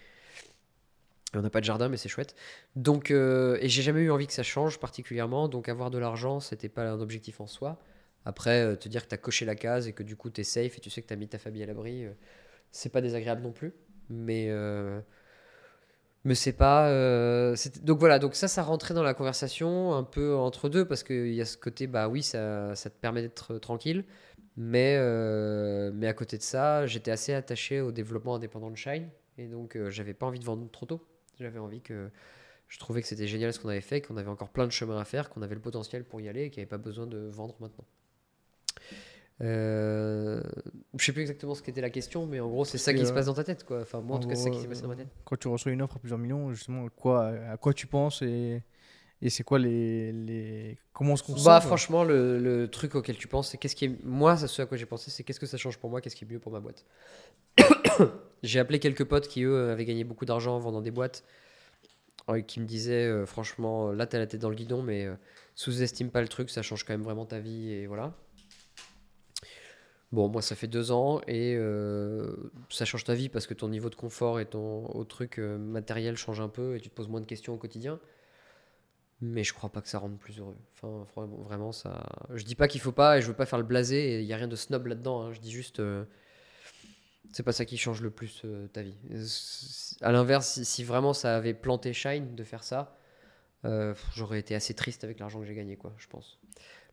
on 1.36 1.42
n'a 1.42 1.50
pas 1.50 1.60
de 1.60 1.64
jardin, 1.64 1.88
mais 1.88 1.96
c'est 1.96 2.08
chouette. 2.08 2.36
Donc, 2.76 3.10
euh, 3.10 3.58
et 3.60 3.68
j'ai 3.68 3.82
jamais 3.82 4.02
eu 4.02 4.10
envie 4.12 4.28
que 4.28 4.32
ça 4.32 4.44
change 4.44 4.78
particulièrement. 4.78 5.48
Donc, 5.48 5.68
avoir 5.68 5.90
de 5.90 5.98
l'argent, 5.98 6.38
c'était 6.38 6.68
pas 6.68 6.88
un 6.88 7.00
objectif 7.00 7.40
en 7.40 7.48
soi. 7.48 7.80
Après, 8.24 8.76
te 8.76 8.88
dire 8.88 9.02
que 9.02 9.08
tu 9.08 9.14
as 9.14 9.18
coché 9.18 9.44
la 9.44 9.56
case 9.56 9.88
et 9.88 9.92
que 9.92 10.04
du 10.04 10.14
coup, 10.14 10.30
tu 10.30 10.42
es 10.42 10.44
safe 10.44 10.78
et 10.78 10.80
tu 10.80 10.90
sais 10.90 11.02
que 11.02 11.08
tu 11.08 11.12
as 11.12 11.16
mis 11.16 11.26
ta 11.26 11.38
famille 11.38 11.62
à 11.64 11.66
l'abri, 11.66 12.06
c'est 12.70 12.88
pas 12.88 13.00
désagréable 13.00 13.42
non 13.42 13.52
plus. 13.52 13.74
Mais 14.08 14.48
mais 16.24 16.34
c'est 16.34 16.54
pas 16.54 16.88
euh, 16.88 17.54
donc 17.82 17.98
voilà 17.98 18.18
donc 18.18 18.34
ça 18.34 18.48
ça 18.48 18.62
rentrait 18.62 18.94
dans 18.94 19.02
la 19.02 19.12
conversation 19.12 19.94
un 19.94 20.04
peu 20.04 20.34
entre 20.34 20.70
deux 20.70 20.86
parce 20.86 21.02
qu'il 21.02 21.34
y 21.34 21.40
a 21.40 21.44
ce 21.44 21.58
côté 21.58 21.86
bah 21.86 22.08
oui 22.08 22.22
ça, 22.22 22.74
ça 22.74 22.90
te 22.90 22.98
permet 22.98 23.22
d'être 23.22 23.58
tranquille. 23.58 24.04
Mais 24.56 24.96
euh, 24.98 25.90
mais 25.94 26.06
à 26.06 26.14
côté 26.14 26.38
de 26.38 26.42
ça 26.42 26.86
j'étais 26.86 27.10
assez 27.10 27.34
attaché 27.34 27.80
au 27.80 27.92
développement 27.92 28.36
indépendant 28.36 28.70
de 28.70 28.76
Shine. 28.76 29.08
Et 29.36 29.48
donc 29.48 29.76
euh, 29.76 29.90
j'avais 29.90 30.14
pas 30.14 30.26
envie 30.26 30.38
de 30.38 30.44
vendre 30.44 30.70
trop 30.70 30.86
tôt. 30.86 31.06
J'avais 31.40 31.58
envie 31.58 31.82
que 31.82 32.08
je 32.68 32.78
trouvais 32.78 33.02
que 33.02 33.08
c'était 33.08 33.26
génial 33.26 33.52
ce 33.52 33.58
qu'on 33.60 33.68
avait 33.68 33.80
fait 33.80 34.00
qu'on 34.00 34.16
avait 34.16 34.30
encore 34.30 34.48
plein 34.50 34.66
de 34.66 34.72
chemin 34.72 34.98
à 34.98 35.04
faire 35.04 35.28
qu'on 35.30 35.42
avait 35.42 35.54
le 35.56 35.60
potentiel 35.60 36.04
pour 36.04 36.20
y 36.20 36.28
aller 36.28 36.44
et 36.44 36.50
qu'il 36.50 36.60
n'y 36.60 36.62
avait 36.62 36.70
pas 36.70 36.78
besoin 36.78 37.06
de 37.06 37.18
vendre 37.18 37.56
maintenant 37.60 37.84
euh, 39.40 40.40
je 40.96 41.04
sais 41.04 41.12
plus 41.12 41.22
exactement 41.22 41.54
ce 41.54 41.62
qu'était 41.62 41.80
la 41.80 41.90
question, 41.90 42.26
mais 42.26 42.40
en 42.40 42.48
gros, 42.48 42.64
c'est 42.64 42.78
ça 42.78 42.94
qui 42.94 43.04
se 43.04 43.12
passe 43.12 43.26
dans 43.26 43.34
ta 43.34 43.44
tête, 43.44 43.64
quoi. 43.64 43.80
Enfin, 43.82 44.00
moi, 44.00 44.16
en, 44.16 44.20
tout 44.20 44.28
cas, 44.28 44.36
c'est 44.36 44.44
ça 44.44 44.50
qui 44.50 44.60
s'est 44.60 44.68
passé 44.68 44.82
dans 44.82 44.88
ma 44.88 44.96
tête. 44.96 45.08
Quand 45.24 45.36
tu 45.36 45.48
reçois 45.48 45.72
une 45.72 45.82
offre 45.82 45.96
à 45.96 45.98
plusieurs 45.98 46.18
millions, 46.18 46.52
justement, 46.52 46.86
quoi, 46.96 47.32
à 47.50 47.56
quoi 47.56 47.72
tu 47.74 47.86
penses 47.86 48.22
et, 48.22 48.62
et 49.22 49.30
c'est 49.30 49.42
quoi 49.42 49.58
les, 49.58 50.12
les, 50.12 50.78
comment 50.92 51.16
se 51.16 51.44
Bah, 51.44 51.60
franchement, 51.60 52.04
le, 52.04 52.38
le, 52.38 52.68
truc 52.68 52.94
auquel 52.94 53.16
tu 53.16 53.26
penses, 53.26 53.50
c'est 53.50 53.58
qu'est-ce 53.58 53.74
qui 53.74 53.86
est, 53.86 54.04
moi, 54.04 54.36
ce 54.36 54.62
à 54.62 54.66
quoi 54.66 54.76
j'ai 54.76 54.86
pensé, 54.86 55.10
c'est 55.10 55.24
qu'est-ce 55.24 55.40
que 55.40 55.46
ça 55.46 55.56
change 55.56 55.78
pour 55.78 55.90
moi, 55.90 56.00
qu'est-ce 56.00 56.14
qui 56.14 56.24
est 56.24 56.30
mieux 56.30 56.38
pour 56.38 56.52
ma 56.52 56.60
boîte. 56.60 56.84
j'ai 58.42 58.58
appelé 58.58 58.78
quelques 58.78 59.04
potes 59.04 59.28
qui 59.28 59.42
eux 59.42 59.70
avaient 59.70 59.84
gagné 59.84 60.04
beaucoup 60.04 60.26
d'argent 60.26 60.56
en 60.56 60.60
vendant 60.60 60.82
des 60.82 60.90
boîtes, 60.90 61.24
euh, 62.28 62.40
qui 62.40 62.60
me 62.60 62.66
disaient, 62.66 63.06
euh, 63.06 63.26
franchement, 63.26 63.92
là, 63.92 64.06
t'as 64.06 64.18
la 64.18 64.26
tête 64.26 64.40
dans 64.40 64.50
le 64.50 64.56
guidon, 64.56 64.82
mais 64.82 65.06
euh, 65.06 65.14
sous-estime 65.54 66.10
pas 66.10 66.20
le 66.20 66.28
truc, 66.28 66.50
ça 66.50 66.62
change 66.62 66.84
quand 66.84 66.92
même 66.92 67.02
vraiment 67.02 67.26
ta 67.26 67.40
vie 67.40 67.72
et 67.72 67.86
voilà. 67.86 68.14
Bon, 70.14 70.28
moi, 70.28 70.42
ça 70.42 70.54
fait 70.54 70.68
deux 70.68 70.92
ans 70.92 71.20
et 71.26 71.56
euh, 71.56 72.36
ça 72.70 72.84
change 72.84 73.02
ta 73.02 73.14
vie 73.14 73.28
parce 73.28 73.48
que 73.48 73.54
ton 73.54 73.68
niveau 73.68 73.90
de 73.90 73.96
confort 73.96 74.38
et 74.38 74.46
ton 74.46 74.86
au 74.86 75.02
truc 75.02 75.40
euh, 75.40 75.58
matériel 75.58 76.16
change 76.16 76.40
un 76.40 76.48
peu 76.48 76.76
et 76.76 76.80
tu 76.80 76.88
te 76.88 76.94
poses 76.94 77.08
moins 77.08 77.20
de 77.20 77.26
questions 77.26 77.52
au 77.52 77.56
quotidien. 77.56 77.98
Mais 79.20 79.42
je 79.42 79.52
crois 79.52 79.70
pas 79.70 79.80
que 79.80 79.88
ça 79.88 79.98
rende 79.98 80.16
plus 80.16 80.38
heureux. 80.38 80.56
Enfin, 80.80 81.26
vraiment, 81.26 81.72
ça. 81.72 82.06
Je 82.32 82.44
dis 82.44 82.54
pas 82.54 82.68
qu'il 82.68 82.80
faut 82.80 82.92
pas 82.92 83.18
et 83.18 83.22
je 83.22 83.26
veux 83.26 83.34
pas 83.34 83.44
faire 83.44 83.58
le 83.58 83.64
blasé 83.64 84.20
il 84.20 84.24
y 84.24 84.32
a 84.32 84.36
rien 84.36 84.46
de 84.46 84.54
snob 84.54 84.86
là-dedans. 84.86 85.22
Hein. 85.22 85.32
Je 85.32 85.40
dis 85.40 85.50
juste. 85.50 85.80
Euh, 85.80 86.04
c'est 87.32 87.42
pas 87.42 87.50
ça 87.50 87.64
qui 87.64 87.76
change 87.76 88.00
le 88.00 88.10
plus 88.10 88.44
ta 88.72 88.82
vie. 88.82 88.94
À 90.00 90.12
l'inverse, 90.12 90.62
si, 90.62 90.84
vraiment 90.84 91.12
ça 91.12 91.34
avait 91.34 91.54
planté 91.54 91.92
Shine 91.92 92.36
de 92.36 92.44
faire 92.44 92.62
ça, 92.62 92.96
j'aurais 94.14 94.38
été 94.38 94.54
assez 94.54 94.74
triste 94.74 95.02
avec 95.02 95.18
l'argent 95.18 95.40
que 95.40 95.46
j'ai 95.46 95.56
gagné, 95.56 95.76
quoi, 95.76 95.92
je 95.98 96.06
pense. 96.06 96.38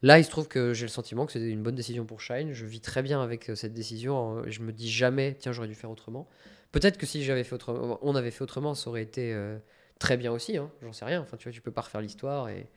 Là, 0.03 0.17
il 0.17 0.25
se 0.25 0.29
trouve 0.31 0.47
que 0.47 0.73
j'ai 0.73 0.85
le 0.85 0.91
sentiment 0.91 1.25
que 1.25 1.31
c'est 1.31 1.41
une 1.41 1.61
bonne 1.61 1.75
décision 1.75 2.05
pour 2.05 2.21
Shine. 2.21 2.53
Je 2.53 2.65
vis 2.65 2.81
très 2.81 3.03
bien 3.03 3.21
avec 3.21 3.49
euh, 3.49 3.55
cette 3.55 3.73
décision. 3.73 4.43
Je 4.47 4.61
me 4.61 4.71
dis 4.71 4.89
jamais, 4.89 5.35
tiens, 5.39 5.51
j'aurais 5.51 5.67
dû 5.67 5.75
faire 5.75 5.91
autrement. 5.91 6.27
Peut-être 6.71 6.97
que 6.97 7.05
si 7.05 7.23
j'avais 7.23 7.43
fait 7.43 7.53
autrement, 7.53 7.99
on 8.01 8.15
avait 8.15 8.31
fait 8.31 8.43
autrement, 8.43 8.73
ça 8.73 8.89
aurait 8.89 9.03
été 9.03 9.33
euh, 9.33 9.57
très 9.99 10.17
bien 10.17 10.31
aussi. 10.31 10.57
Hein. 10.57 10.71
J'en 10.81 10.93
sais 10.93 11.05
rien. 11.05 11.21
Enfin, 11.21 11.37
tu 11.37 11.43
vois, 11.43 11.53
tu 11.53 11.61
peux 11.61 11.71
pas 11.71 11.81
refaire 11.81 12.01
l'histoire 12.01 12.49
et 12.49 12.67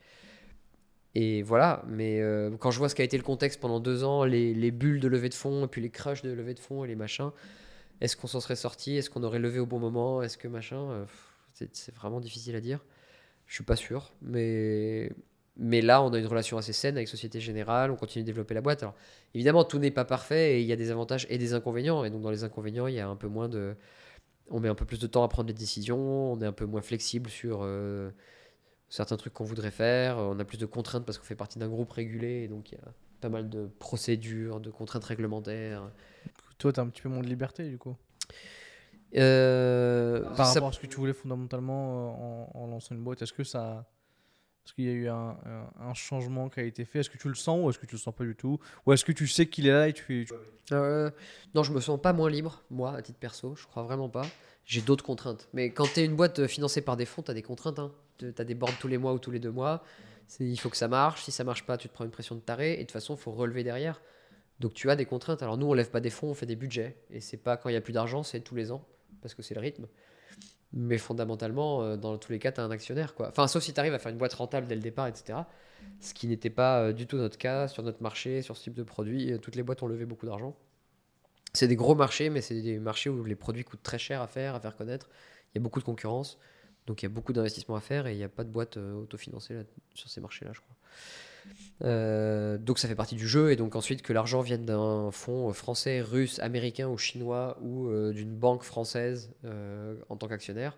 et 1.15 1.43
voilà. 1.43 1.83
Mais 1.87 2.19
euh, 2.21 2.51
quand 2.57 2.71
je 2.71 2.77
vois 2.77 2.89
ce 2.89 2.95
qu'a 2.95 3.03
été 3.05 3.17
le 3.17 3.23
contexte 3.23 3.61
pendant 3.61 3.79
deux 3.79 4.03
ans, 4.03 4.25
les, 4.25 4.71
bulles 4.71 4.99
de 4.99 5.07
levée 5.07 5.29
de 5.29 5.33
fonds 5.33 5.65
et 5.65 5.67
puis 5.67 5.81
les 5.81 5.89
crushs 5.89 6.21
de 6.21 6.31
levée 6.31 6.53
de 6.53 6.59
fonds 6.59 6.83
et 6.83 6.87
les 6.87 6.95
machins, 6.95 7.31
est-ce 8.01 8.17
qu'on 8.17 8.27
s'en 8.27 8.41
serait 8.41 8.57
sorti? 8.57 8.97
Est-ce 8.97 9.09
qu'on 9.09 9.23
aurait 9.23 9.39
levé 9.39 9.59
au 9.59 9.65
bon 9.65 9.79
moment? 9.79 10.21
Est-ce 10.21 10.37
que 10.37 10.49
machin 10.49 11.07
C'est 11.53 11.95
vraiment 11.95 12.19
difficile 12.19 12.55
à 12.57 12.61
dire. 12.61 12.81
Je 13.47 13.55
suis 13.55 13.63
pas 13.63 13.77
sûr, 13.77 14.11
mais 14.21 15.09
mais 15.57 15.81
là, 15.81 16.01
on 16.01 16.11
a 16.11 16.19
une 16.19 16.27
relation 16.27 16.57
assez 16.57 16.73
saine 16.73 16.97
avec 16.97 17.07
Société 17.07 17.39
Générale, 17.39 17.89
on 17.89 17.95
continue 17.95 18.23
de 18.23 18.27
développer 18.27 18.53
la 18.53 18.61
boîte. 18.61 18.83
Alors, 18.83 18.95
évidemment, 19.33 19.63
tout 19.63 19.79
n'est 19.79 19.91
pas 19.91 20.03
parfait 20.03 20.55
et 20.55 20.61
il 20.61 20.67
y 20.67 20.73
a 20.73 20.75
des 20.75 20.91
avantages 20.91 21.25
et 21.29 21.37
des 21.37 21.53
inconvénients. 21.53 22.03
Et 22.03 22.09
donc, 22.09 22.21
dans 22.21 22.31
les 22.31 22.43
inconvénients, 22.43 22.87
il 22.87 22.95
y 22.95 22.99
a 22.99 23.07
un 23.07 23.15
peu 23.15 23.27
moins 23.27 23.47
de. 23.47 23.75
On 24.49 24.59
met 24.59 24.67
un 24.67 24.75
peu 24.75 24.85
plus 24.85 24.99
de 24.99 25.07
temps 25.07 25.23
à 25.23 25.27
prendre 25.27 25.47
des 25.47 25.53
décisions, 25.53 26.33
on 26.33 26.41
est 26.41 26.45
un 26.45 26.51
peu 26.51 26.65
moins 26.65 26.81
flexible 26.81 27.29
sur 27.29 27.61
euh, 27.63 28.11
certains 28.89 29.17
trucs 29.17 29.33
qu'on 29.33 29.43
voudrait 29.43 29.71
faire, 29.71 30.17
on 30.17 30.37
a 30.39 30.45
plus 30.45 30.59
de 30.59 30.67
contraintes 30.67 31.03
parce 31.03 31.17
qu'on 31.17 31.23
fait 31.23 31.35
partie 31.35 31.57
d'un 31.57 31.67
groupe 31.67 31.91
régulé, 31.91 32.43
et 32.43 32.47
donc 32.47 32.71
il 32.71 32.75
y 32.75 32.77
a 32.77 32.93
pas 33.21 33.29
mal 33.29 33.49
de 33.49 33.67
procédures, 33.79 34.59
de 34.59 34.69
contraintes 34.69 35.05
réglementaires. 35.05 35.89
Toi, 36.59 36.73
tu 36.73 36.79
as 36.79 36.83
un 36.83 36.89
petit 36.89 37.01
peu 37.01 37.09
moins 37.09 37.23
de 37.23 37.27
liberté, 37.27 37.67
du 37.67 37.79
coup 37.79 37.95
euh, 39.15 40.21
Par 40.35 40.53
rapport 40.53 40.67
à 40.67 40.71
ce 40.71 40.79
que 40.79 40.85
tu 40.85 40.97
voulais 40.97 41.13
fondamentalement 41.13 42.51
en, 42.53 42.63
en 42.63 42.67
lançant 42.67 42.93
une 42.93 43.03
boîte, 43.03 43.23
est-ce 43.23 43.33
que 43.33 43.43
ça 43.43 43.87
est-ce 44.65 44.73
qu'il 44.73 44.85
y 44.85 44.89
a 44.89 44.93
eu 44.93 45.07
un, 45.07 45.93
changement 45.93 46.49
qui 46.49 46.59
a 46.59 46.63
été 46.63 46.85
fait? 46.85 46.99
Est-ce 46.99 47.09
que 47.09 47.19
tu 47.19 47.29
le 47.29 47.35
sens 47.35 47.63
ou 47.63 47.69
est-ce 47.69 47.77
que 47.77 47.85
tu 47.85 47.95
le 47.95 47.99
sens 47.99 48.15
pas 48.15 48.23
du 48.23 48.35
tout? 48.35 48.59
Ou 48.85 48.93
est-ce 48.93 49.05
que 49.05 49.11
tu 49.11 49.27
sais 49.27 49.45
qu'il 49.45 49.67
est 49.67 49.71
là 49.71 49.87
et 49.87 49.93
tu... 49.93 50.27
Euh, 50.71 51.11
non, 51.53 51.61
je 51.61 51.71
me 51.71 51.79
sens 51.79 52.01
pas 52.01 52.13
moins 52.13 52.31
libre, 52.31 52.63
moi, 52.71 52.95
à 52.95 53.01
titre 53.03 53.19
perso. 53.19 53.55
Je 53.55 53.67
crois 53.67 53.83
vraiment 53.83 54.09
pas. 54.09 54.25
J'ai 54.65 54.81
d'autres 54.81 55.03
contraintes. 55.03 55.47
Mais 55.53 55.69
quand 55.69 55.85
tu 55.93 55.99
es 55.99 56.05
une 56.05 56.15
boîte 56.15 56.47
financée 56.47 56.81
par 56.81 56.97
des 56.97 57.05
fonds, 57.05 57.21
tu 57.21 57.29
as 57.29 57.35
des 57.35 57.43
contraintes. 57.43 57.77
Hein. 57.77 57.91
Tu 58.17 58.33
as 58.35 58.43
des 58.43 58.55
boards 58.55 58.77
tous 58.79 58.87
les 58.87 58.97
mois 58.97 59.13
ou 59.13 59.19
tous 59.19 59.29
les 59.29 59.39
deux 59.39 59.51
mois. 59.51 59.83
Il 60.39 60.59
faut 60.59 60.69
que 60.69 60.77
ça 60.77 60.87
marche. 60.87 61.23
Si 61.23 61.31
ça 61.31 61.43
marche 61.43 61.63
pas, 61.67 61.77
tu 61.77 61.87
te 61.87 61.93
prends 61.93 62.05
une 62.05 62.11
pression 62.11 62.33
de 62.33 62.41
taré. 62.41 62.73
Et 62.73 62.77
de 62.77 62.81
toute 62.81 62.91
façon, 62.91 63.13
il 63.13 63.19
faut 63.19 63.31
relever 63.33 63.63
derrière. 63.63 64.01
Donc 64.59 64.73
tu 64.73 64.89
as 64.89 64.95
des 64.95 65.05
contraintes. 65.05 65.43
Alors 65.43 65.57
nous, 65.57 65.67
on 65.67 65.73
lève 65.73 65.91
pas 65.91 65.99
des 65.99 66.09
fonds, 66.09 66.29
on 66.29 66.33
fait 66.33 66.47
des 66.47 66.55
budgets. 66.55 66.95
Et 67.11 67.21
c'est 67.21 67.37
pas 67.37 67.55
quand 67.57 67.69
il 67.69 67.73
y 67.73 67.77
a 67.77 67.81
plus 67.81 67.93
d'argent, 67.93 68.23
c'est 68.23 68.39
tous 68.39 68.55
les 68.55 68.71
ans. 68.71 68.83
Parce 69.21 69.35
que 69.35 69.43
c'est 69.43 69.53
le 69.53 69.61
rythme. 69.61 69.87
Mais 70.77 70.97
fondamentalement, 70.97 71.83
euh, 71.83 71.95
dans 71.95 72.17
tous 72.17 72.33
les 72.33 72.39
cas, 72.39 72.51
tu 72.51 72.59
as 72.59 72.63
un 72.63 72.69
actionnaire. 72.69 73.15
Quoi. 73.15 73.29
Enfin, 73.29 73.47
sauf 73.47 73.63
si 73.63 73.73
tu 73.73 73.79
arrives 73.79 73.93
à 73.93 73.99
faire 73.99 74.11
une 74.11 74.17
boîte 74.17 74.33
rentable 74.33 74.67
dès 74.67 74.75
le 74.75 74.81
départ, 74.81 75.07
etc. 75.07 75.39
Ce 76.01 76.13
qui 76.13 76.27
n'était 76.27 76.49
pas 76.49 76.81
euh, 76.81 76.93
du 76.93 77.07
tout 77.07 77.15
notre 77.15 77.37
cas 77.37 77.69
sur 77.69 77.81
notre 77.81 78.03
marché, 78.03 78.41
sur 78.41 78.57
ce 78.57 78.63
type 78.63 78.73
de 78.73 78.83
produit. 78.83 79.31
Euh, 79.31 79.37
toutes 79.37 79.55
les 79.55 79.63
boîtes 79.63 79.81
ont 79.83 79.87
levé 79.87 80.05
beaucoup 80.05 80.25
d'argent. 80.25 80.53
C'est 81.53 81.69
des 81.69 81.77
gros 81.77 81.95
marchés, 81.95 82.29
mais 82.29 82.41
c'est 82.41 82.61
des 82.61 82.77
marchés 82.77 83.09
où 83.09 83.23
les 83.23 83.37
produits 83.37 83.63
coûtent 83.63 83.83
très 83.83 83.97
cher 83.97 84.21
à 84.21 84.27
faire, 84.27 84.53
à 84.55 84.59
faire 84.59 84.75
connaître. 84.75 85.09
Il 85.53 85.59
y 85.59 85.61
a 85.61 85.63
beaucoup 85.63 85.79
de 85.79 85.85
concurrence. 85.85 86.37
Donc 86.87 87.01
il 87.01 87.05
y 87.05 87.07
a 87.07 87.09
beaucoup 87.09 87.31
d'investissements 87.31 87.77
à 87.77 87.81
faire 87.81 88.05
et 88.05 88.11
il 88.11 88.17
n'y 88.17 88.23
a 88.23 88.29
pas 88.29 88.43
de 88.43 88.49
boîte 88.49 88.75
autofinancée 88.75 89.55
sur 89.93 90.09
ces 90.09 90.19
marchés-là, 90.19 90.51
je 90.53 90.59
crois. 90.59 90.75
Euh, 91.83 92.57
donc 92.57 92.79
ça 92.79 92.87
fait 92.87 92.95
partie 92.95 93.15
du 93.15 93.27
jeu 93.27 93.51
et 93.51 93.57
donc 93.57 93.75
ensuite 93.75 94.01
que 94.01 94.13
l'argent 94.13 94.41
vienne 94.41 94.65
d'un 94.65 95.11
fonds 95.11 95.51
français, 95.51 96.01
russe, 96.01 96.39
américain 96.39 96.87
ou 96.87 96.97
chinois 96.97 97.57
ou 97.61 97.89
euh, 97.89 98.13
d'une 98.13 98.33
banque 98.33 98.63
française 98.63 99.33
euh, 99.43 99.97
en 100.09 100.15
tant 100.15 100.27
qu'actionnaire. 100.27 100.77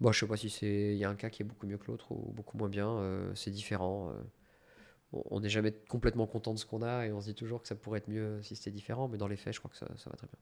Bon, 0.00 0.12
je 0.12 0.20
sais 0.20 0.26
pas 0.26 0.36
si 0.36 0.48
c'est 0.48 0.92
il 0.92 0.96
y 0.96 1.04
a 1.04 1.10
un 1.10 1.14
cas 1.14 1.28
qui 1.28 1.42
est 1.42 1.44
beaucoup 1.44 1.66
mieux 1.66 1.76
que 1.76 1.86
l'autre 1.88 2.12
ou 2.12 2.32
beaucoup 2.32 2.56
moins 2.56 2.70
bien, 2.70 3.02
c'est 3.34 3.50
différent. 3.50 4.14
on 5.12 5.40
n'est 5.40 5.50
jamais 5.50 5.72
complètement 5.72 6.26
content 6.26 6.54
de 6.54 6.58
ce 6.58 6.64
qu'on 6.64 6.80
a 6.80 7.04
et 7.06 7.12
on 7.12 7.20
se 7.20 7.26
dit 7.26 7.34
toujours 7.34 7.60
que 7.60 7.68
ça 7.68 7.74
pourrait 7.74 7.98
être 7.98 8.08
mieux 8.08 8.42
si 8.42 8.56
c'était 8.56 8.70
différent, 8.70 9.08
mais 9.08 9.18
dans 9.18 9.28
les 9.28 9.36
faits, 9.36 9.52
je 9.52 9.58
crois 9.58 9.70
que 9.70 9.76
ça, 9.76 9.86
va 9.86 10.16
très 10.16 10.26
bien. 10.26 10.38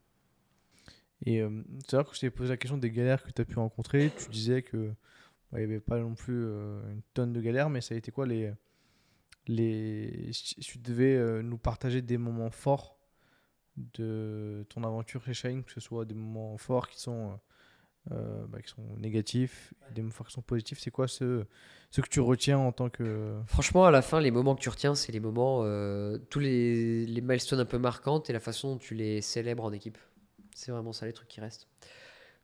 Et 1.26 1.42
c'est 1.88 1.96
vrai 1.96 2.04
que 2.04 2.14
je 2.14 2.20
t'ai 2.20 2.30
posé 2.30 2.50
la 2.50 2.56
question 2.56 2.78
des 2.78 2.92
galères 2.92 3.24
que 3.24 3.32
tu 3.32 3.42
as 3.42 3.44
pu 3.44 3.58
rencontrer, 3.58 4.12
tu 4.16 4.30
disais 4.30 4.62
que 4.62 4.92
il 5.54 5.58
n'y 5.58 5.64
avait 5.64 5.80
pas 5.80 5.98
non 5.98 6.14
plus 6.14 6.44
une 6.44 7.02
tonne 7.14 7.32
de 7.32 7.40
galères, 7.40 7.68
mais 7.68 7.80
ça 7.80 7.96
a 7.96 7.98
été 7.98 8.12
quoi 8.12 8.26
les 8.26 8.52
les, 9.48 10.30
si 10.32 10.54
tu 10.56 10.78
devais 10.78 11.16
euh, 11.16 11.42
nous 11.42 11.58
partager 11.58 12.02
des 12.02 12.18
moments 12.18 12.50
forts 12.50 12.96
de 13.76 14.66
ton 14.68 14.84
aventure 14.84 15.22
chez 15.32 15.62
que 15.62 15.72
ce 15.72 15.80
soit 15.80 16.04
des 16.04 16.14
moments 16.14 16.56
forts 16.58 16.88
qui 16.88 17.00
sont, 17.00 17.30
euh, 17.30 18.14
euh, 18.14 18.46
bah, 18.46 18.60
qui 18.60 18.70
sont 18.70 18.96
négatifs, 18.98 19.72
des 19.94 20.02
moments 20.02 20.12
forts 20.12 20.26
qui 20.26 20.34
sont 20.34 20.42
positifs, 20.42 20.78
c'est 20.80 20.90
quoi 20.90 21.08
ce, 21.08 21.44
ce 21.90 22.00
que 22.00 22.08
tu 22.08 22.20
retiens 22.20 22.58
en 22.58 22.72
tant 22.72 22.90
que... 22.90 23.38
Franchement, 23.46 23.86
à 23.86 23.90
la 23.90 24.02
fin, 24.02 24.20
les 24.20 24.30
moments 24.30 24.54
que 24.54 24.60
tu 24.60 24.68
retiens, 24.68 24.94
c'est 24.94 25.12
les 25.12 25.20
moments, 25.20 25.62
tous 26.28 26.40
les, 26.40 27.06
les 27.06 27.20
milestones 27.20 27.60
un 27.60 27.64
peu 27.64 27.78
marquantes 27.78 28.28
et 28.28 28.32
la 28.32 28.40
façon 28.40 28.72
dont 28.72 28.78
tu 28.78 28.94
les 28.94 29.22
célèbres 29.22 29.64
en 29.64 29.72
équipe. 29.72 29.98
C'est 30.54 30.72
vraiment 30.72 30.92
ça 30.92 31.06
les 31.06 31.12
trucs 31.12 31.28
qui 31.28 31.40
restent. 31.40 31.68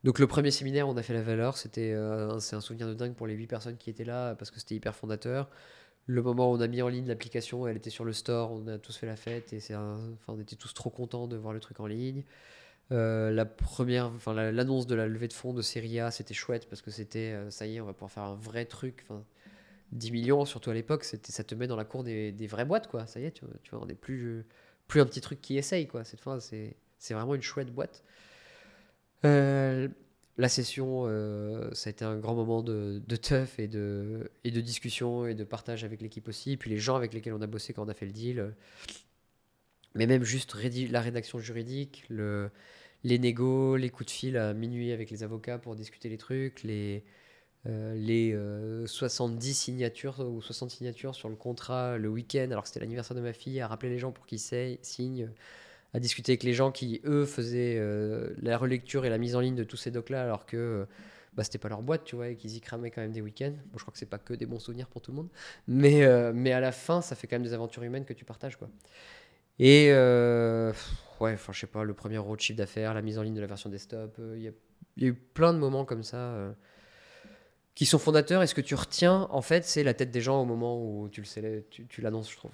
Donc 0.04 0.18
le 0.18 0.26
premier 0.26 0.50
séminaire, 0.52 0.88
on 0.88 0.96
a 0.96 1.02
fait 1.02 1.14
la 1.14 1.22
valeur, 1.22 1.56
c'était 1.56 1.96
c'est 2.38 2.54
un 2.54 2.60
souvenir 2.60 2.86
de 2.86 2.94
dingue 2.94 3.14
pour 3.14 3.26
les 3.26 3.34
8 3.34 3.46
personnes 3.48 3.76
qui 3.76 3.90
étaient 3.90 4.04
là 4.04 4.34
parce 4.36 4.50
que 4.50 4.60
c'était 4.60 4.76
hyper 4.76 4.94
fondateur 4.94 5.50
le 6.06 6.22
moment 6.22 6.50
où 6.50 6.56
on 6.56 6.60
a 6.60 6.66
mis 6.66 6.82
en 6.82 6.88
ligne 6.88 7.06
l'application, 7.06 7.66
elle 7.66 7.76
était 7.76 7.90
sur 7.90 8.04
le 8.04 8.12
store, 8.12 8.52
on 8.52 8.66
a 8.66 8.78
tous 8.78 8.96
fait 8.96 9.06
la 9.06 9.16
fête 9.16 9.52
et 9.52 9.60
c'est 9.60 9.74
enfin, 9.74 10.14
on 10.28 10.40
était 10.40 10.56
tous 10.56 10.74
trop 10.74 10.90
contents 10.90 11.26
de 11.26 11.36
voir 11.36 11.52
le 11.52 11.60
truc 11.60 11.80
en 11.80 11.86
ligne. 11.86 12.24
Euh, 12.92 13.30
la 13.30 13.46
première, 13.46 14.06
enfin 14.06 14.34
l'annonce 14.34 14.86
de 14.86 14.94
la 14.94 15.06
levée 15.06 15.28
de 15.28 15.32
fonds 15.32 15.54
de 15.54 15.62
Serie 15.62 16.00
A, 16.00 16.10
c'était 16.10 16.34
chouette 16.34 16.68
parce 16.68 16.82
que 16.82 16.90
c'était, 16.90 17.32
euh, 17.32 17.50
ça 17.50 17.66
y 17.66 17.76
est, 17.76 17.80
on 17.80 17.86
va 17.86 17.94
pouvoir 17.94 18.10
faire 18.10 18.24
un 18.24 18.34
vrai 18.34 18.66
truc. 18.66 19.04
Enfin, 19.08 19.24
10 19.92 20.10
millions, 20.12 20.44
surtout 20.44 20.70
à 20.70 20.74
l'époque, 20.74 21.04
ça 21.04 21.44
te 21.44 21.54
met 21.54 21.66
dans 21.66 21.76
la 21.76 21.84
cour 21.84 22.04
des, 22.04 22.32
des, 22.32 22.46
vraies 22.46 22.64
boîtes, 22.64 22.88
quoi. 22.88 23.06
Ça 23.06 23.20
y 23.20 23.24
est, 23.26 23.30
tu, 23.32 23.44
tu 23.62 23.70
vois, 23.70 23.82
on 23.82 23.86
n'est 23.86 23.94
plus, 23.94 24.44
plus 24.88 25.00
un 25.00 25.06
petit 25.06 25.20
truc 25.20 25.40
qui 25.40 25.56
essaye, 25.56 25.86
quoi. 25.86 26.04
Cette 26.04 26.20
fois, 26.20 26.40
c'est, 26.40 26.76
c'est 26.98 27.14
vraiment 27.14 27.34
une 27.34 27.42
chouette 27.42 27.72
boîte. 27.72 28.02
Euh, 29.24 29.88
la 30.36 30.48
session, 30.48 31.04
euh, 31.06 31.70
ça 31.74 31.88
a 31.88 31.90
été 31.92 32.04
un 32.04 32.18
grand 32.18 32.34
moment 32.34 32.62
de, 32.62 33.00
de 33.06 33.16
teuf 33.16 33.58
et 33.58 33.68
de, 33.68 34.30
discussion 34.44 35.26
et 35.26 35.34
de 35.34 35.44
partage 35.44 35.84
avec 35.84 36.00
l'équipe 36.00 36.26
aussi. 36.28 36.56
Puis 36.56 36.70
les 36.70 36.78
gens 36.78 36.96
avec 36.96 37.14
lesquels 37.14 37.34
on 37.34 37.42
a 37.42 37.46
bossé 37.46 37.72
quand 37.72 37.84
on 37.84 37.88
a 37.88 37.94
fait 37.94 38.06
le 38.06 38.12
deal. 38.12 38.54
Mais 39.94 40.06
même 40.06 40.24
juste 40.24 40.56
la 40.90 41.00
rédaction 41.00 41.38
juridique, 41.38 42.04
le, 42.08 42.50
les 43.04 43.18
négos, 43.18 43.76
les 43.76 43.90
coups 43.90 44.06
de 44.06 44.10
fil 44.10 44.36
à 44.36 44.52
minuit 44.54 44.90
avec 44.90 45.10
les 45.10 45.22
avocats 45.22 45.58
pour 45.58 45.76
discuter 45.76 46.08
les 46.08 46.18
trucs, 46.18 46.64
les, 46.64 47.04
euh, 47.66 47.94
les 47.94 48.86
70 48.88 49.50
euh, 49.50 49.52
signatures 49.52 50.18
ou 50.18 50.42
60 50.42 50.70
signatures 50.70 51.14
sur 51.14 51.28
le 51.28 51.36
contrat 51.36 51.96
le 51.96 52.08
week-end, 52.08 52.48
alors 52.50 52.64
que 52.64 52.68
c'était 52.68 52.80
l'anniversaire 52.80 53.16
de 53.16 53.22
ma 53.22 53.32
fille, 53.32 53.60
à 53.60 53.68
rappeler 53.68 53.90
les 53.90 54.00
gens 54.00 54.10
pour 54.10 54.26
qu'ils 54.26 54.40
signent 54.40 55.30
à 55.94 56.00
discuter 56.00 56.32
avec 56.32 56.42
les 56.42 56.52
gens 56.54 56.72
qui, 56.72 57.00
eux, 57.04 57.24
faisaient 57.24 57.76
euh, 57.78 58.34
la 58.42 58.58
relecture 58.58 59.06
et 59.06 59.10
la 59.10 59.16
mise 59.16 59.36
en 59.36 59.40
ligne 59.40 59.54
de 59.54 59.62
tous 59.62 59.76
ces 59.76 59.92
docs-là, 59.92 60.24
alors 60.24 60.44
que 60.44 60.56
euh, 60.56 60.84
bah, 61.34 61.44
c'était 61.44 61.58
pas 61.58 61.68
leur 61.68 61.82
boîte, 61.82 62.02
tu 62.04 62.16
vois, 62.16 62.28
et 62.28 62.36
qu'ils 62.36 62.56
y 62.56 62.60
cramaient 62.60 62.90
quand 62.90 63.00
même 63.00 63.12
des 63.12 63.20
week-ends. 63.20 63.54
Bon, 63.66 63.78
je 63.78 63.84
crois 63.84 63.92
que 63.92 63.98
c'est 63.98 64.04
pas 64.04 64.18
que 64.18 64.34
des 64.34 64.44
bons 64.44 64.58
souvenirs 64.58 64.88
pour 64.88 65.00
tout 65.00 65.12
le 65.12 65.18
monde, 65.18 65.28
mais, 65.68 66.02
euh, 66.02 66.32
mais 66.34 66.50
à 66.50 66.58
la 66.58 66.72
fin, 66.72 67.00
ça 67.00 67.14
fait 67.14 67.28
quand 67.28 67.36
même 67.36 67.44
des 67.44 67.54
aventures 67.54 67.84
humaines 67.84 68.04
que 68.04 68.12
tu 68.12 68.24
partages, 68.24 68.56
quoi. 68.56 68.68
Et 69.60 69.90
ouais, 71.20 71.32
enfin, 71.32 71.52
je 71.52 71.60
sais 71.60 71.68
pas, 71.68 71.84
le 71.84 71.94
premier 71.94 72.16
de 72.18 72.40
chiffre 72.40 72.58
d'affaires, 72.58 72.92
la 72.92 73.02
mise 73.02 73.16
en 73.20 73.22
ligne 73.22 73.34
de 73.34 73.40
la 73.40 73.46
version 73.46 73.70
desktop, 73.70 74.20
il 74.34 74.42
y, 74.42 74.48
a 74.48 75.08
eu 75.08 75.14
plein 75.14 75.54
de 75.54 75.58
moments 75.58 75.84
comme 75.84 76.02
ça 76.02 76.56
qui 77.76 77.86
sont 77.86 78.00
fondateurs. 78.00 78.42
Et 78.42 78.48
ce 78.48 78.54
que 78.56 78.60
tu 78.60 78.74
retiens, 78.74 79.28
en 79.30 79.42
fait, 79.42 79.64
c'est 79.64 79.84
la 79.84 79.94
tête 79.94 80.10
des 80.10 80.20
gens 80.20 80.42
au 80.42 80.44
moment 80.44 80.84
où 80.84 81.08
tu 81.08 81.22
le 81.22 81.62
tu, 81.70 81.86
tu 81.86 82.00
l'annonces, 82.00 82.32
je 82.32 82.36
trouve. 82.36 82.50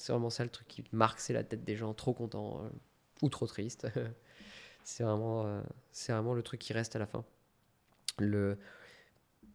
C'est 0.00 0.12
vraiment 0.12 0.30
ça 0.30 0.44
le 0.44 0.50
truc 0.50 0.66
qui 0.66 0.82
marque, 0.92 1.20
c'est 1.20 1.34
la 1.34 1.44
tête 1.44 1.62
des 1.62 1.76
gens 1.76 1.92
trop 1.92 2.14
contents 2.14 2.64
euh, 2.64 2.68
ou 3.20 3.28
trop 3.28 3.46
tristes. 3.46 3.86
c'est 4.84 5.04
vraiment, 5.04 5.44
euh, 5.44 5.60
vraiment 6.08 6.32
le 6.32 6.42
truc 6.42 6.58
qui 6.58 6.72
reste 6.72 6.96
à 6.96 6.98
la 6.98 7.06
fin. 7.06 7.22
Le... 8.18 8.56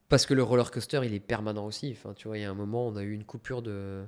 Parce 0.08 0.28
que 0.28 0.36
le 0.36 0.44
roller 0.44 0.70
coaster, 0.70 1.02
il 1.04 1.16
est 1.16 1.20
permanent 1.20 1.66
aussi. 1.66 1.92
Enfin, 1.98 2.14
tu 2.14 2.28
vois, 2.28 2.38
il 2.38 2.42
y 2.42 2.44
a 2.44 2.52
un 2.52 2.56
moment, 2.56 2.88
on 2.88 2.96
a 2.96 3.02
eu 3.02 3.12
une 3.12 3.24
coupure 3.24 3.64
de. 3.64 4.06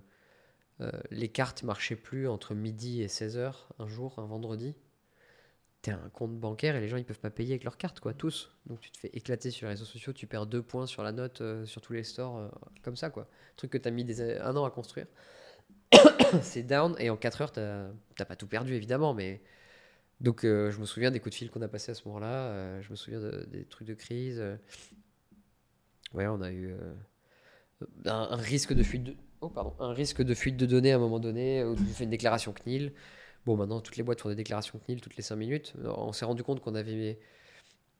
Euh, 0.80 0.91
les 1.09 1.27
cartes 1.27 1.64
marchaient 1.64 1.95
plus 1.95 2.27
entre 2.27 2.53
midi 2.53 3.01
et 3.01 3.07
16h 3.07 3.56
un 3.80 3.88
jour, 3.88 4.19
un 4.19 4.27
vendredi. 4.27 4.75
T'es 5.82 5.90
un 5.90 6.09
compte 6.09 6.40
bancaire 6.40 6.75
et 6.75 6.82
les 6.82 6.88
gens 6.88 6.98
ils 6.98 7.06
peuvent 7.06 7.19
pas 7.19 7.32
payer 7.32 7.53
avec 7.53 7.64
leurs 7.64 7.77
cartes, 7.77 7.99
quoi, 7.99 8.14
tous. 8.14 8.51
Donc 8.67 8.80
tu 8.80 8.91
te 8.91 8.99
fais 8.99 9.09
éclater 9.14 9.49
sur 9.49 9.66
les 9.66 9.72
réseaux 9.72 9.85
sociaux, 9.85 10.14
tu 10.14 10.27
perds 10.27 10.45
deux 10.45 10.61
points 10.61 10.85
sur 10.85 11.01
la 11.01 11.11
note 11.11 11.41
sur 11.66 11.82
tous 11.82 11.93
les 11.93 12.03
stores, 12.03 12.51
comme 12.83 12.95
ça, 12.95 13.09
quoi. 13.09 13.27
Truc 13.56 13.72
que 13.72 13.77
tu 13.80 13.88
as 13.88 13.91
mis 13.91 14.06
un 14.22 14.56
an 14.56 14.66
à 14.66 14.69
construire. 14.69 15.07
c'est 16.41 16.64
down 16.64 16.95
et 16.99 17.09
en 17.09 17.17
4 17.17 17.41
heures, 17.41 17.51
t'as 17.51 18.25
pas 18.25 18.35
tout 18.35 18.48
perdu 18.48 18.74
évidemment, 18.74 19.14
mais 19.14 19.41
donc 20.19 20.43
euh, 20.43 20.72
je 20.72 20.80
me 20.80 20.85
souviens 20.85 21.11
des 21.11 21.19
coups 21.19 21.33
de 21.33 21.38
fil 21.38 21.51
qu'on 21.51 21.61
a 21.61 21.67
passé 21.67 21.91
à 21.91 21.95
ce 21.95 22.07
moment-là, 22.07 22.27
euh, 22.27 22.82
je 22.82 22.90
me 22.90 22.95
souviens 22.95 23.22
des 23.48 23.66
trucs 23.66 23.88
de 23.88 23.93
crise. 23.93 24.43
ouais, 26.14 26.27
on 26.27 26.41
a 26.41 26.51
eu 26.51 26.72
euh, 26.72 26.93
un, 28.06 28.35
risque 28.35 28.74
de 28.74 28.83
fuite 28.83 29.03
de, 29.03 29.16
oh, 29.41 29.49
pardon, 29.49 29.74
un 29.80 29.93
risque 29.93 30.24
de 30.24 30.33
fuite 30.33 30.57
de 30.57 30.66
données 30.66 30.91
à 30.91 30.95
un 30.95 30.99
moment 30.99 31.19
donné, 31.19 31.64
où 31.64 31.75
tu 31.75 31.83
fais 31.83 32.06
une 32.06 32.09
déclaration 32.09 32.51
CNIL. 32.53 32.93
Bon, 33.45 33.56
maintenant 33.56 33.80
toutes 33.80 33.98
les 33.98 34.03
boîtes 34.03 34.19
font 34.19 34.30
des 34.30 34.35
déclarations 34.35 34.80
CNIL 34.80 35.01
toutes 35.01 35.16
les 35.16 35.24
5 35.24 35.35
minutes. 35.35 35.74
On 35.85 36.11
s'est 36.11 36.25
rendu 36.25 36.43
compte 36.43 36.61
qu'on 36.61 36.75
avait 36.75 37.19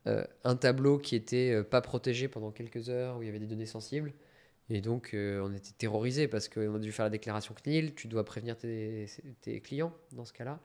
un 0.06 0.56
tableau 0.56 0.98
qui 0.98 1.16
était 1.16 1.64
pas 1.64 1.82
protégé 1.82 2.28
pendant 2.30 2.52
quelques 2.52 2.90
heures, 2.90 3.18
où 3.18 3.24
il 3.24 3.26
y 3.28 3.30
avait 3.30 3.40
des 3.40 3.48
données 3.48 3.66
sensibles. 3.66 4.14
Et 4.70 4.82
donc, 4.82 5.12
euh, 5.14 5.42
on 5.44 5.54
était 5.54 5.72
terrorisés 5.78 6.28
parce 6.28 6.50
qu'on 6.50 6.76
a 6.76 6.80
dû 6.80 6.92
faire 6.92 7.06
la 7.06 7.10
déclaration 7.10 7.54
CNIL. 7.54 7.96
Tu 7.96 8.08
dois 8.08 8.26
prévenir 8.26 8.58
tes, 8.58 9.08
clients 9.64 9.94
dans 10.12 10.26
ce 10.26 10.34
cas-là. 10.34 10.60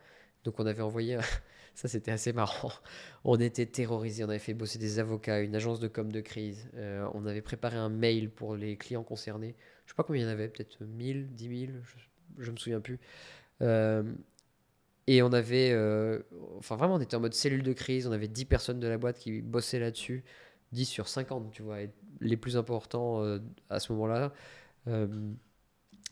Donc, 0.44 0.58
on 0.58 0.66
avait 0.66 0.82
envoyé. 0.82 1.18
ça, 1.74 1.86
c'était 1.86 2.10
assez 2.10 2.32
marrant. 2.32 2.72
On 3.24 3.38
était 3.38 3.66
terrorisés. 3.66 4.24
On 4.24 4.28
avait 4.28 4.40
fait 4.40 4.54
bosser 4.54 4.78
des 4.78 4.98
avocats, 4.98 5.40
une 5.40 5.54
agence 5.54 5.78
de 5.78 5.86
com 5.86 6.10
de 6.10 6.20
crise. 6.20 6.68
Euh, 6.74 7.08
on 7.14 7.26
avait 7.26 7.42
préparé 7.42 7.76
un 7.76 7.90
mail 7.90 8.28
pour 8.28 8.56
les 8.56 8.76
clients 8.76 9.04
concernés. 9.04 9.54
Je 9.86 9.92
sais 9.92 9.96
pas 9.96 10.02
combien 10.02 10.22
il 10.22 10.24
y 10.24 10.28
en 10.28 10.32
avait, 10.32 10.48
peut-être 10.48 10.82
1000, 10.84 11.34
10 11.34 11.66
000, 11.66 11.72
je, 12.38 12.46
ne 12.46 12.52
me 12.52 12.56
souviens 12.56 12.80
plus. 12.80 12.98
Euh, 13.60 14.02
et 15.06 15.22
on 15.22 15.32
avait. 15.32 15.76
enfin, 16.58 16.74
vraiment, 16.74 16.96
on 16.96 17.00
était 17.00 17.14
en 17.14 17.20
mode 17.20 17.34
cellule 17.34 17.62
de 17.62 17.72
crise. 17.72 18.08
On 18.08 18.12
avait 18.12 18.28
10 18.28 18.46
personnes 18.46 18.80
de 18.80 18.88
la 18.88 18.98
boîte 18.98 19.18
qui 19.18 19.42
bossaient 19.42 19.80
là-dessus. 19.80 20.24
10 20.72 20.86
sur 20.86 21.08
50, 21.08 21.52
tu 21.52 21.62
vois, 21.62 21.78
les 22.22 22.36
plus 22.36 22.56
importants 22.56 23.22
euh, 23.22 23.38
à 23.70 23.80
ce 23.80 23.92
moment-là. 23.92 24.32
Euh, 24.88 25.06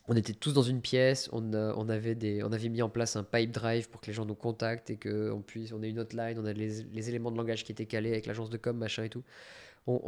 on 0.09 0.17
était 0.17 0.33
tous 0.33 0.53
dans 0.53 0.63
une 0.63 0.81
pièce, 0.81 1.29
on, 1.33 1.53
on, 1.55 1.89
avait 1.89 2.69
mis 2.69 2.83
en 2.83 2.89
place 2.89 3.15
un 3.15 3.23
pipe 3.23 3.53
drive 3.53 3.89
pour 3.91 4.01
que 4.01 4.09
les 4.09 4.13
gens 4.13 4.25
nous 4.25 4.35
contactent 4.35 4.91
et 4.91 4.97
qu'on 4.97 5.41
puisse, 5.41 5.73
on 5.73 5.83
ait 5.83 5.91
une 5.91 6.01
hotline, 6.01 6.39
on 6.39 6.45
a 6.47 6.53
les, 6.53 7.09
éléments 7.09 7.31
de 7.31 7.37
langage 7.37 7.63
qui 7.63 7.71
étaient 7.71 7.87
calés 7.87 8.11
avec 8.11 8.27
l'agence 8.27 8.51
de 8.51 8.57
com, 8.57 8.77
machin 8.77 9.05
et 9.05 9.09
tout. 9.09 9.23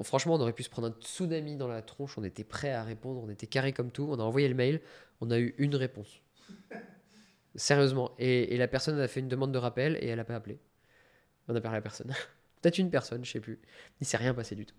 franchement, 0.03 0.35
on 0.35 0.41
aurait 0.41 0.55
pu 0.55 0.65
se 0.65 0.71
prendre 0.71 0.89
un 0.89 0.95
tsunami 1.01 1.57
dans 1.57 1.69
la 1.69 1.83
tronche, 1.83 2.19
on 2.19 2.25
était 2.25 2.43
prêt 2.43 2.73
à 2.73 2.83
répondre, 2.83 3.23
on 3.23 3.31
était 3.31 3.47
carré 3.47 3.73
comme 3.73 3.93
tout, 3.93 4.09
on 4.11 4.19
a 4.19 4.23
envoyé 4.25 4.49
le 4.49 4.55
mail, 4.55 4.81
on 5.21 5.31
a 5.31 5.39
eu 5.39 5.55
une 5.59 5.77
réponse. 5.77 6.21
Sérieusement. 7.55 8.13
Et, 8.19 8.57
la 8.57 8.69
personne 8.69 8.99
a 8.99 9.09
fait 9.09 9.21
une 9.21 9.29
demande 9.29 9.53
de 9.53 9.59
rappel 9.59 9.99
et 10.01 10.09
elle 10.09 10.17
n'a 10.17 10.25
pas 10.25 10.37
appelé. 10.37 10.59
On 11.49 11.55
a 11.55 11.61
parlé 11.61 11.79
à 11.79 11.83
personne. 11.83 12.13
Peut-être 12.63 12.79
une 12.79 12.91
personne, 12.91 13.25
je 13.25 13.33
sais 13.33 13.41
plus. 13.41 13.59
Il 14.01 14.07
s'est 14.07 14.17
rien 14.17 14.35
passé 14.35 14.55
du 14.55 14.65
tout. 14.65 14.77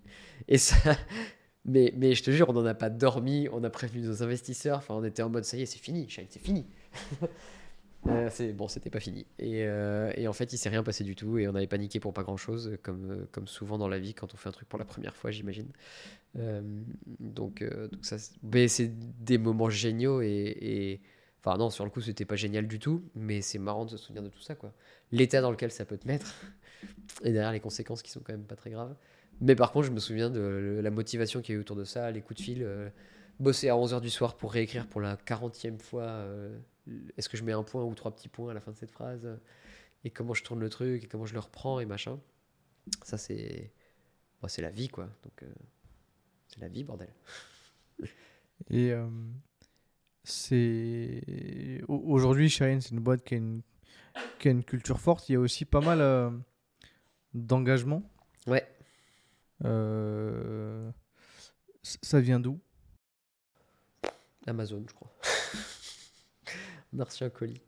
Et 0.48 0.58
ça, 0.58 0.76
mais, 1.66 1.94
mais 1.98 2.16
je 2.16 2.24
te 2.24 2.32
jure, 2.32 2.50
on 2.50 2.54
n'en 2.54 2.66
a 2.66 2.74
pas 2.74 2.90
dormi, 2.90 3.48
on 3.52 3.64
a 3.64 3.70
prévenu 3.70 4.02
nos 4.02 4.24
investisseurs, 4.24 4.78
enfin 4.78 4.96
on 4.96 5.04
était 5.04 5.22
en 5.22 5.30
mode 5.30 5.44
ça 5.44 5.58
y 5.58 5.62
est, 5.62 5.66
c'est 5.66 5.80
fini, 5.80 6.08
c'est 6.10 6.40
fini. 6.40 6.66
euh, 8.08 8.30
bon, 8.54 8.68
c'était 8.70 8.90
pas 8.90 9.02
fini. 9.02 9.26
Et, 9.38 9.66
euh, 9.66 10.12
et, 10.16 10.28
en 10.28 10.34
fait, 10.34 10.54
il 10.54 10.58
s'est 10.58 10.70
rien 10.70 10.82
passé 10.82 11.04
du 11.04 11.16
tout 11.16 11.38
et 11.38 11.48
on 11.48 11.56
avait 11.56 11.68
paniqué 11.68 12.00
pour 12.00 12.14
pas 12.14 12.24
grand 12.24 12.38
chose, 12.38 12.78
comme, 12.84 13.28
comme 13.32 13.48
souvent 13.48 13.78
dans 13.78 13.90
la 13.90 14.00
vie 14.00 14.14
quand 14.14 14.34
on 14.34 14.38
fait 14.38 14.50
un 14.50 14.54
truc 14.54 14.70
pour 14.70 14.80
la 14.80 14.86
première 14.86 15.16
fois, 15.16 15.32
j'imagine. 15.32 15.68
Euh, 16.38 16.62
donc, 17.20 17.62
euh, 17.62 17.90
donc, 17.90 18.06
ça, 18.06 18.18
c'est 18.18 18.92
des 19.24 19.38
moments 19.38 19.70
géniaux 19.70 20.22
et, 20.22 20.58
et, 20.62 21.02
Enfin, 21.46 21.58
non, 21.58 21.70
sur 21.70 21.84
le 21.84 21.90
coup, 21.92 22.00
c'était 22.00 22.24
pas 22.24 22.38
génial 22.38 22.68
du 22.70 22.80
tout, 22.80 23.04
mais 23.16 23.42
c'est 23.42 23.60
marrant 23.60 23.84
de 23.84 23.90
se 23.90 23.98
souvenir 23.98 24.24
de 24.24 24.30
tout 24.30 24.40
ça, 24.40 24.56
quoi. 24.56 24.74
L'état 25.12 25.42
dans 25.42 25.52
lequel 25.52 25.72
ça 25.72 25.84
peut 25.84 25.98
te 25.98 26.08
mettre, 26.08 26.34
et 27.24 27.32
derrière 27.32 27.52
les 27.52 27.60
conséquences 27.60 28.02
qui 28.02 28.12
sont 28.12 28.22
quand 28.22 28.34
même 28.34 28.46
pas 28.46 28.56
très 28.56 28.72
graves. 28.72 28.96
Mais 29.42 29.56
par 29.56 29.72
contre, 29.72 29.88
je 29.88 29.92
me 29.92 30.00
souviens 30.00 30.30
de 30.30 30.80
la 30.82 30.92
motivation 30.92 31.42
qu'il 31.42 31.54
y 31.54 31.56
a 31.56 31.60
eu 31.60 31.62
autour 31.62 31.76
de 31.76 31.84
ça, 31.84 32.12
les 32.12 32.22
coups 32.22 32.40
de 32.40 32.44
fil, 32.44 32.64
euh, 32.64 32.90
bosser 33.40 33.70
à 33.70 33.74
11h 33.74 34.02
du 34.02 34.10
soir 34.10 34.38
pour 34.38 34.54
réécrire 34.54 34.88
pour 34.88 35.02
la 35.02 35.16
40e 35.16 35.80
fois 35.80 36.04
euh, 36.04 36.58
est-ce 37.18 37.30
que 37.30 37.38
je 37.38 37.44
mets 37.44 37.52
un 37.52 37.64
point 37.64 37.84
ou 37.84 37.94
trois 37.96 38.16
petits 38.16 38.30
points 38.30 38.52
à 38.52 38.54
la 38.54 38.62
fin 38.62 38.72
de 38.72 38.78
cette 38.78 38.92
phrase, 38.92 39.28
et 40.04 40.10
comment 40.10 40.34
je 40.34 40.44
tourne 40.44 40.60
le 40.60 40.70
truc, 40.70 41.04
et 41.04 41.08
comment 41.08 41.26
je 41.26 41.34
le 41.34 41.40
reprends, 41.40 41.80
et 41.80 41.86
machin. 41.86 42.20
Ça, 43.04 43.18
c'est. 43.18 43.72
Bon, 44.42 44.48
c'est 44.50 44.62
la 44.62 44.70
vie, 44.70 44.90
quoi. 44.90 45.06
Donc, 45.24 45.44
euh, 45.44 45.54
c'est 46.48 46.60
la 46.60 46.68
vie, 46.68 46.84
bordel. 46.84 47.10
Et 48.70 48.94
c'est. 50.24 51.82
Aujourd'hui, 51.88 52.50
Shine, 52.50 52.80
c'est 52.80 52.92
une 52.92 53.00
boîte 53.00 53.24
qui 53.24 53.34
a 53.34 53.38
une... 53.38 53.62
qui 54.40 54.48
a 54.48 54.52
une 54.52 54.64
culture 54.64 55.00
forte. 55.00 55.28
Il 55.28 55.34
y 55.34 55.36
a 55.36 55.40
aussi 55.40 55.66
pas 55.66 55.82
mal 55.82 56.02
d'engagement. 57.34 58.04
Ouais. 58.48 58.68
Euh, 59.66 60.92
ça 61.82 62.20
vient 62.20 62.40
d'où? 62.40 62.60
Amazon, 64.46 64.84
je 64.88 64.94
crois. 64.94 65.12
On 66.94 67.00
a 67.00 67.06
reçu 67.06 67.24
un 67.24 67.30
colis. 67.30 67.62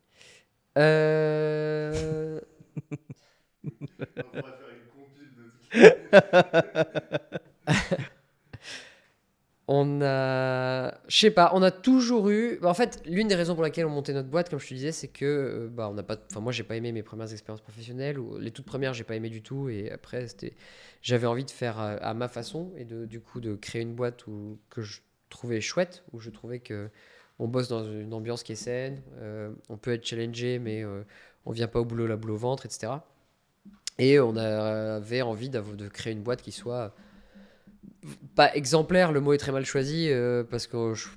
Euh... 0.78 2.40
On 3.64 3.70
pourrait 3.70 4.42
faire 4.42 4.70
une 4.70 4.86
de 5.36 5.52
on 9.68 10.02
a, 10.02 10.94
je 11.08 11.18
sais 11.18 11.32
pas, 11.32 11.52
on 11.54 11.64
a 11.64 11.72
toujours 11.72 12.30
eu. 12.30 12.60
Bah, 12.62 12.70
en 12.70 12.76
fait, 12.76 13.02
l'une 13.06 13.28
des 13.28 13.36
raisons 13.36 13.56
pour 13.56 13.64
laquelle 13.64 13.86
on 13.88 13.90
montait 13.90 14.14
notre 14.14 14.30
boîte, 14.30 14.50
comme 14.50 14.60
je 14.60 14.68
te 14.68 14.74
disais, 14.76 14.92
c'est 14.92 15.08
que, 15.08 15.26
euh, 15.26 15.68
bah, 15.72 15.90
on 15.90 15.96
n'a 15.96 16.04
pas. 16.04 16.18
Enfin, 16.30 16.40
moi, 16.40 16.52
j'ai 16.52 16.64
pas 16.64 16.76
aimé 16.76 16.92
mes 16.92 17.02
premières 17.02 17.32
expériences 17.32 17.62
professionnelles 17.62 18.20
les 18.40 18.52
toutes 18.52 18.66
premières, 18.66 18.94
j'ai 18.94 19.04
pas 19.04 19.16
aimé 19.16 19.30
du 19.30 19.42
tout. 19.42 19.70
Et 19.70 19.92
après, 19.92 20.28
c'était, 20.28 20.54
j'avais 21.02 21.26
envie 21.26 21.46
de 21.46 21.52
faire 21.52 21.82
euh, 21.82 21.98
à, 22.00 22.14
ma 22.14 22.28
façon 22.28 22.74
et 22.78 22.86
de, 22.86 23.06
du 23.06 23.20
coup, 23.22 23.40
de 23.40 23.56
créer 23.56 23.82
une 23.82 23.96
boîte 23.96 24.28
où, 24.28 24.60
que 24.70 24.82
je 24.84 25.02
trouvais 25.30 25.62
chouette, 25.62 26.04
où 26.14 26.20
je 26.20 26.30
trouvais 26.30 26.60
que 26.60 26.90
on 27.40 27.48
bosse 27.48 27.68
dans 27.68 27.84
une 27.84 28.14
ambiance 28.14 28.44
qui 28.44 28.54
est 28.54 28.56
saine, 28.56 29.02
euh, 29.18 29.52
on 29.70 29.78
peut 29.78 29.94
être 29.94 30.06
challengé, 30.06 30.60
mais 30.60 30.86
on 31.46 31.52
vient 31.52 31.68
pas 31.68 31.82
au 31.82 31.86
boulot 31.86 32.08
la 32.08 32.16
boule 32.16 32.32
au 32.32 32.38
ventre, 32.38 32.66
etc. 32.66 32.94
Et 33.98 34.20
on 34.22 34.38
avait 34.38 35.22
envie 35.22 35.50
de 35.50 35.88
créer 35.90 36.14
une 36.14 36.24
boîte 36.24 36.42
qui 36.42 36.54
soit 36.54 36.96
pas 38.36 38.54
exemplaire, 38.56 39.12
le 39.12 39.22
mot 39.22 39.34
est 39.34 39.38
très 39.38 39.52
mal 39.52 39.66
choisi 39.66 40.10
euh, 40.10 40.44
parce 40.44 40.68
que 40.68 40.94
je, 40.94 41.08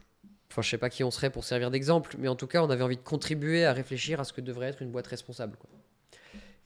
enfin, 0.50 0.62
je 0.62 0.70
sais 0.70 0.78
pas 0.78 0.90
qui 0.90 1.04
on 1.04 1.10
serait 1.10 1.30
pour 1.30 1.44
servir 1.44 1.70
d'exemple, 1.70 2.16
mais 2.18 2.28
en 2.28 2.36
tout 2.36 2.46
cas, 2.46 2.62
on 2.62 2.70
avait 2.70 2.82
envie 2.82 2.96
de 2.96 3.02
contribuer 3.02 3.64
à 3.64 3.72
réfléchir 3.72 4.20
à 4.20 4.24
ce 4.24 4.32
que 4.32 4.40
devrait 4.40 4.68
être 4.68 4.82
une 4.82 4.90
boîte 4.90 5.06
responsable. 5.06 5.56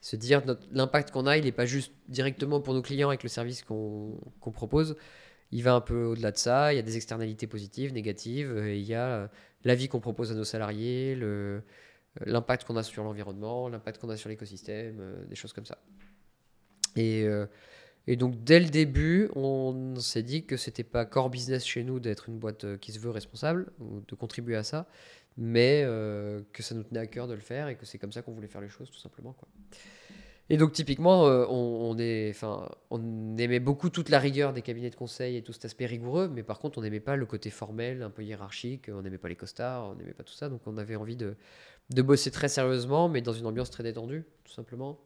Se 0.01 0.17
dire 0.17 0.43
l'impact 0.73 1.13
qu'on 1.13 1.27
a, 1.27 1.37
il 1.37 1.45
n'est 1.45 1.53
pas 1.53 1.67
juste 1.67 1.93
directement 2.09 2.61
pour 2.61 2.75
nos 2.75 2.83
clients 2.83 3.09
avec 3.09 3.23
le 3.23 3.29
service 3.29 3.63
qu'on 3.63 4.19
propose. 4.53 4.97
Il 5.53 5.63
va 5.63 5.75
un 5.75 5.81
peu 5.81 6.05
au-delà 6.05 6.33
de 6.33 6.39
ça. 6.39 6.73
Il 6.73 6.77
y 6.77 6.79
a 6.79 6.83
des 6.83 6.97
externalités 6.97 7.47
positives, 7.47 7.93
négatives. 7.93 8.53
il 8.67 8.83
y 8.83 8.95
a 8.95 9.09
euh, 9.09 9.29
la 9.65 9.75
vie 9.75 9.89
qu'on 9.89 10.01
propose 10.01 10.33
à 10.33 10.35
nos 10.35 10.45
salariés, 10.45 11.17
euh, 11.21 11.61
l'impact 12.25 12.65
qu'on 12.65 12.77
a 12.77 12.83
sur 12.83 13.05
l'environnement, 13.05 13.69
l'impact 13.69 14.01
qu'on 14.01 14.11
a 14.11 14.17
sur 14.17 14.29
l'écosystème, 14.29 15.01
des 15.29 15.37
choses 15.37 15.53
comme 15.53 15.67
ça. 15.67 15.79
Et 16.97 17.27
et 18.07 18.17
donc 18.17 18.43
dès 18.43 18.59
le 18.59 18.69
début, 18.69 19.31
on 19.37 19.95
s'est 19.97 20.23
dit 20.23 20.45
que 20.45 20.57
c'était 20.57 20.83
pas 20.85 21.05
core 21.05 21.31
business 21.31 21.65
chez 21.65 21.85
nous 21.85 22.01
d'être 22.01 22.29
une 22.29 22.39
boîte 22.39 22.65
euh, 22.65 22.77
qui 22.77 22.93
se 22.93 22.99
veut 22.99 23.11
responsable 23.11 23.71
ou 23.79 24.01
de 24.07 24.15
contribuer 24.15 24.57
à 24.57 24.65
ça, 24.65 24.89
mais 25.37 25.83
euh, 25.85 26.43
que 26.53 26.63
ça 26.63 26.75
nous 26.75 26.83
tenait 26.83 27.01
à 27.01 27.07
cœur 27.07 27.29
de 27.29 27.35
le 27.35 27.41
faire 27.41 27.69
et 27.69 27.77
que 27.77 27.87
c'est 27.87 27.99
comme 27.99 28.13
ça 28.13 28.23
qu'on 28.23 28.33
voulait 28.33 28.49
faire 28.49 28.61
les 28.61 28.69
choses 28.69 28.91
tout 28.91 28.99
simplement. 28.99 29.37
Et 30.51 30.57
donc 30.57 30.73
typiquement, 30.73 31.29
euh, 31.29 31.47
on, 31.49 31.97
aimait 31.97 33.61
beaucoup 33.61 33.89
toute 33.89 34.09
la 34.09 34.19
rigueur 34.19 34.53
des 34.53 34.63
cabinets 34.63 34.91
de 34.91 34.97
conseil 34.97 35.37
et 35.37 35.43
tout 35.43 35.53
cet 35.53 35.65
aspect 35.65 35.87
rigoureux, 35.87 36.29
mais 36.29 36.43
par 36.43 36.59
contre 36.59 36.79
on 36.79 36.83
n'aimait 36.83 36.99
pas 36.99 37.15
le 37.15 37.25
côté 37.25 37.51
formel, 37.51 38.03
un 38.03 38.11
peu 38.11 38.25
hiérarchique, 38.25 38.91
on 38.93 39.03
n'aimait 39.03 39.19
pas 39.19 39.29
les 39.29 39.37
costards, 39.37 39.91
on 39.91 39.95
n'aimait 39.95 40.13
pas 40.13 40.25
tout 40.25 40.35
ça, 40.35 40.49
donc 40.49 40.61
on 40.67 40.77
avait 40.77 40.97
envie 40.97 41.17
de 41.17 41.37
bosser 42.03 42.33
très 42.33 42.49
sérieusement, 42.49 43.09
mais 43.09 43.23
dans 43.23 43.33
une 43.33 43.47
ambiance 43.47 43.71
très 43.71 43.85
détendue, 43.85 44.25
tout 44.45 44.53
simplement 44.53 44.99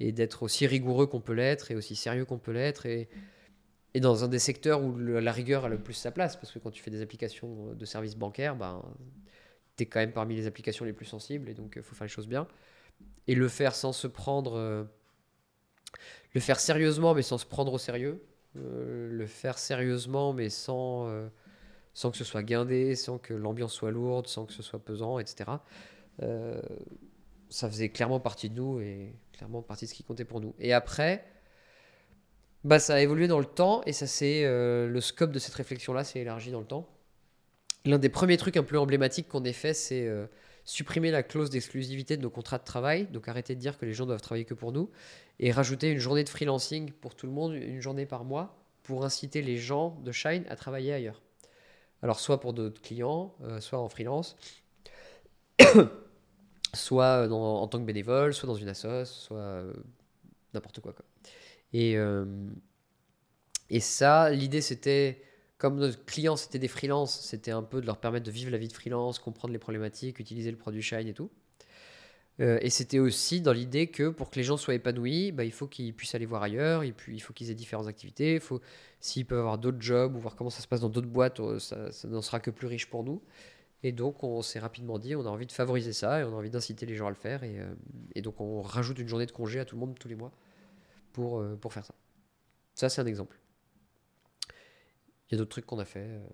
et 0.00 0.12
d'être 0.12 0.42
aussi 0.42 0.66
rigoureux 0.66 1.06
qu'on 1.06 1.20
peut 1.20 1.34
l'être 1.34 1.70
et 1.70 1.76
aussi 1.76 1.94
sérieux 1.94 2.24
qu'on 2.24 2.38
peut 2.38 2.52
l'être 2.52 2.86
et, 2.86 3.08
et 3.94 4.00
dans 4.00 4.24
un 4.24 4.28
des 4.28 4.38
secteurs 4.38 4.82
où 4.82 4.96
la 4.96 5.32
rigueur 5.32 5.66
a 5.66 5.68
le 5.68 5.78
plus 5.78 5.94
sa 5.94 6.10
place 6.10 6.36
parce 6.36 6.52
que 6.52 6.58
quand 6.58 6.70
tu 6.70 6.82
fais 6.82 6.90
des 6.90 7.02
applications 7.02 7.74
de 7.74 7.84
services 7.84 8.16
bancaires 8.16 8.56
ben, 8.56 8.82
tu 9.76 9.82
es 9.84 9.86
quand 9.86 10.00
même 10.00 10.12
parmi 10.12 10.34
les 10.34 10.46
applications 10.46 10.84
les 10.84 10.92
plus 10.92 11.06
sensibles 11.06 11.48
et 11.48 11.54
donc 11.54 11.74
il 11.76 11.82
faut 11.82 11.94
faire 11.94 12.06
les 12.06 12.12
choses 12.12 12.28
bien. 12.28 12.46
Et 13.28 13.34
le 13.34 13.48
faire 13.48 13.74
sans 13.74 13.92
se 13.92 14.06
prendre 14.06 14.56
euh, 14.56 14.84
le 16.34 16.40
faire 16.40 16.60
sérieusement 16.60 17.14
mais 17.14 17.22
sans 17.22 17.38
se 17.38 17.46
prendre 17.46 17.72
au 17.72 17.78
sérieux 17.78 18.22
euh, 18.56 19.08
le 19.10 19.26
faire 19.26 19.58
sérieusement 19.58 20.32
mais 20.32 20.50
sans 20.50 21.08
euh, 21.08 21.28
sans 21.92 22.10
que 22.10 22.16
ce 22.16 22.24
soit 22.24 22.42
guindé 22.42 22.94
sans 22.94 23.18
que 23.18 23.34
l'ambiance 23.34 23.72
soit 23.72 23.90
lourde 23.90 24.26
sans 24.26 24.46
que 24.46 24.52
ce 24.52 24.62
soit 24.62 24.84
pesant 24.84 25.18
etc 25.18 25.50
ça 27.50 27.68
faisait 27.68 27.90
clairement 27.90 28.20
partie 28.20 28.48
de 28.48 28.54
nous 28.54 28.80
et 28.80 29.14
clairement 29.32 29.62
partie 29.62 29.84
de 29.84 29.90
ce 29.90 29.94
qui 29.94 30.04
comptait 30.04 30.24
pour 30.24 30.40
nous. 30.40 30.54
Et 30.58 30.72
après, 30.72 31.24
bah, 32.64 32.78
ça 32.78 32.94
a 32.94 33.00
évolué 33.00 33.28
dans 33.28 33.38
le 33.38 33.44
temps 33.44 33.82
et 33.84 33.92
ça 33.92 34.06
c'est 34.06 34.44
euh, 34.44 34.88
le 34.88 35.00
scope 35.00 35.32
de 35.32 35.38
cette 35.38 35.54
réflexion-là 35.54 36.04
s'est 36.04 36.20
élargi 36.20 36.50
dans 36.50 36.60
le 36.60 36.66
temps. 36.66 36.88
L'un 37.84 37.98
des 37.98 38.08
premiers 38.08 38.36
trucs 38.36 38.56
un 38.56 38.62
peu 38.62 38.78
emblématiques 38.78 39.28
qu'on 39.28 39.44
ait 39.44 39.52
fait, 39.52 39.74
c'est 39.74 40.06
euh, 40.06 40.26
supprimer 40.64 41.10
la 41.10 41.22
clause 41.22 41.48
d'exclusivité 41.50 42.16
de 42.16 42.22
nos 42.22 42.30
contrats 42.30 42.58
de 42.58 42.64
travail, 42.64 43.06
donc 43.06 43.26
arrêter 43.28 43.54
de 43.54 43.60
dire 43.60 43.78
que 43.78 43.86
les 43.86 43.94
gens 43.94 44.06
doivent 44.06 44.20
travailler 44.20 44.44
que 44.44 44.54
pour 44.54 44.72
nous, 44.72 44.90
et 45.38 45.50
rajouter 45.50 45.90
une 45.90 45.98
journée 45.98 46.22
de 46.22 46.28
freelancing 46.28 46.92
pour 46.92 47.14
tout 47.14 47.26
le 47.26 47.32
monde, 47.32 47.54
une 47.54 47.80
journée 47.80 48.04
par 48.04 48.24
mois, 48.24 48.62
pour 48.82 49.04
inciter 49.04 49.40
les 49.40 49.56
gens 49.56 49.98
de 50.04 50.12
Shine 50.12 50.44
à 50.50 50.56
travailler 50.56 50.92
ailleurs. 50.92 51.22
Alors 52.02 52.20
soit 52.20 52.40
pour 52.40 52.52
d'autres 52.52 52.82
clients, 52.82 53.34
euh, 53.42 53.60
soit 53.60 53.78
en 53.78 53.88
freelance 53.88 54.36
soit 56.74 57.26
euh, 57.26 57.30
en 57.30 57.66
tant 57.68 57.78
que 57.78 57.84
bénévole, 57.84 58.34
soit 58.34 58.46
dans 58.46 58.54
une 58.54 58.68
assoce, 58.68 59.10
soit 59.10 59.38
euh, 59.38 59.72
n'importe 60.54 60.80
quoi, 60.80 60.92
quoi. 60.92 61.04
Et, 61.72 61.96
euh, 61.96 62.24
et 63.68 63.80
ça, 63.80 64.30
l'idée 64.30 64.60
c'était, 64.60 65.22
comme 65.58 65.76
nos 65.76 65.90
clients 66.06 66.36
c'était 66.36 66.58
des 66.58 66.68
freelances, 66.68 67.20
c'était 67.20 67.52
un 67.52 67.62
peu 67.62 67.80
de 67.80 67.86
leur 67.86 67.98
permettre 67.98 68.26
de 68.26 68.30
vivre 68.30 68.50
la 68.50 68.58
vie 68.58 68.68
de 68.68 68.72
freelance, 68.72 69.18
comprendre 69.18 69.52
les 69.52 69.58
problématiques, 69.58 70.18
utiliser 70.18 70.50
le 70.50 70.56
produit 70.56 70.82
Shine 70.82 71.06
et 71.06 71.14
tout. 71.14 71.30
et 72.40 72.70
c'était 72.70 72.98
aussi 72.98 73.40
dans 73.40 73.52
l'idée 73.52 73.88
que 73.88 74.08
pour 74.08 74.30
que 74.30 74.36
les 74.36 74.42
gens 74.42 74.56
soient 74.56 74.74
épanouis, 74.74 75.30
bah, 75.30 75.44
il 75.44 75.52
faut 75.52 75.68
qu'ils 75.68 75.94
puissent 75.94 76.14
aller 76.14 76.26
voir 76.26 76.42
ailleurs, 76.42 76.82
et 76.82 76.92
puis 76.92 77.14
il 77.14 77.20
faut 77.20 77.32
qu'ils 77.32 77.50
aient 77.50 77.54
différentes 77.54 77.86
activités, 77.86 78.40
s'ils 78.98 79.26
peuvent 79.26 79.38
avoir 79.40 79.58
d'autres 79.58 79.80
jobs 79.80 80.16
ou 80.16 80.18
voir 80.18 80.34
comment 80.34 80.50
ça 80.50 80.62
se 80.62 80.66
passe 80.66 80.80
dans 80.80 80.88
d'autres 80.88 81.06
boîtes, 81.06 81.40
ça, 81.58 81.92
ça 81.92 82.08
n'en 82.08 82.22
sera 82.22 82.40
que 82.40 82.50
plus 82.50 82.66
riche 82.66 82.86
pour 82.86 83.04
nous. 83.04 83.22
Et 83.82 83.92
donc, 83.92 84.22
on 84.22 84.42
s'est 84.42 84.58
rapidement 84.58 84.98
dit, 84.98 85.16
on 85.16 85.24
a 85.24 85.28
envie 85.30 85.46
de 85.46 85.52
favoriser 85.52 85.92
ça 85.92 86.20
et 86.20 86.24
on 86.24 86.28
a 86.28 86.36
envie 86.36 86.50
d'inciter 86.50 86.84
les 86.84 86.96
gens 86.96 87.06
à 87.06 87.10
le 87.10 87.16
faire. 87.16 87.42
Et, 87.44 87.58
euh, 87.58 88.20
donc, 88.20 88.40
on 88.40 88.60
rajoute 88.60 88.98
une 88.98 89.08
journée 89.08 89.26
de 89.26 89.32
congé 89.32 89.58
à 89.58 89.64
tout 89.64 89.74
le 89.76 89.80
monde 89.80 89.98
tous 89.98 90.08
les 90.08 90.16
mois 90.16 90.32
pour, 91.12 91.40
euh, 91.40 91.56
pour 91.56 91.72
faire 91.72 91.84
ça. 91.84 91.94
Ça, 92.74 92.88
c'est 92.88 93.00
un 93.00 93.06
exemple. 93.06 93.38
Il 95.28 95.32
y 95.32 95.34
a 95.34 95.38
d'autres 95.38 95.50
trucs 95.50 95.66
qu'on 95.66 95.78
a 95.78 95.84
fait, 95.86 96.06
euh, 96.06 96.26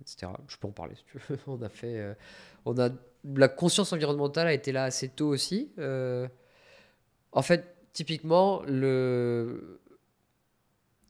etc. 0.00 0.32
Je 0.48 0.56
peux 0.56 0.68
en 0.68 0.72
parler 0.72 0.94
si 0.94 1.04
tu 1.04 1.18
veux. 1.18 1.38
on 1.46 1.60
a 1.60 1.68
fait. 1.68 2.16
on 2.64 2.78
a, 2.78 2.88
la 3.24 3.48
conscience 3.48 3.92
environnementale 3.92 4.46
a 4.46 4.54
été 4.54 4.72
là 4.72 4.84
assez 4.84 5.08
tôt 5.10 5.28
aussi. 5.28 5.72
en 5.78 7.42
fait, 7.42 7.76
typiquement, 7.92 8.62
le, 8.66 9.80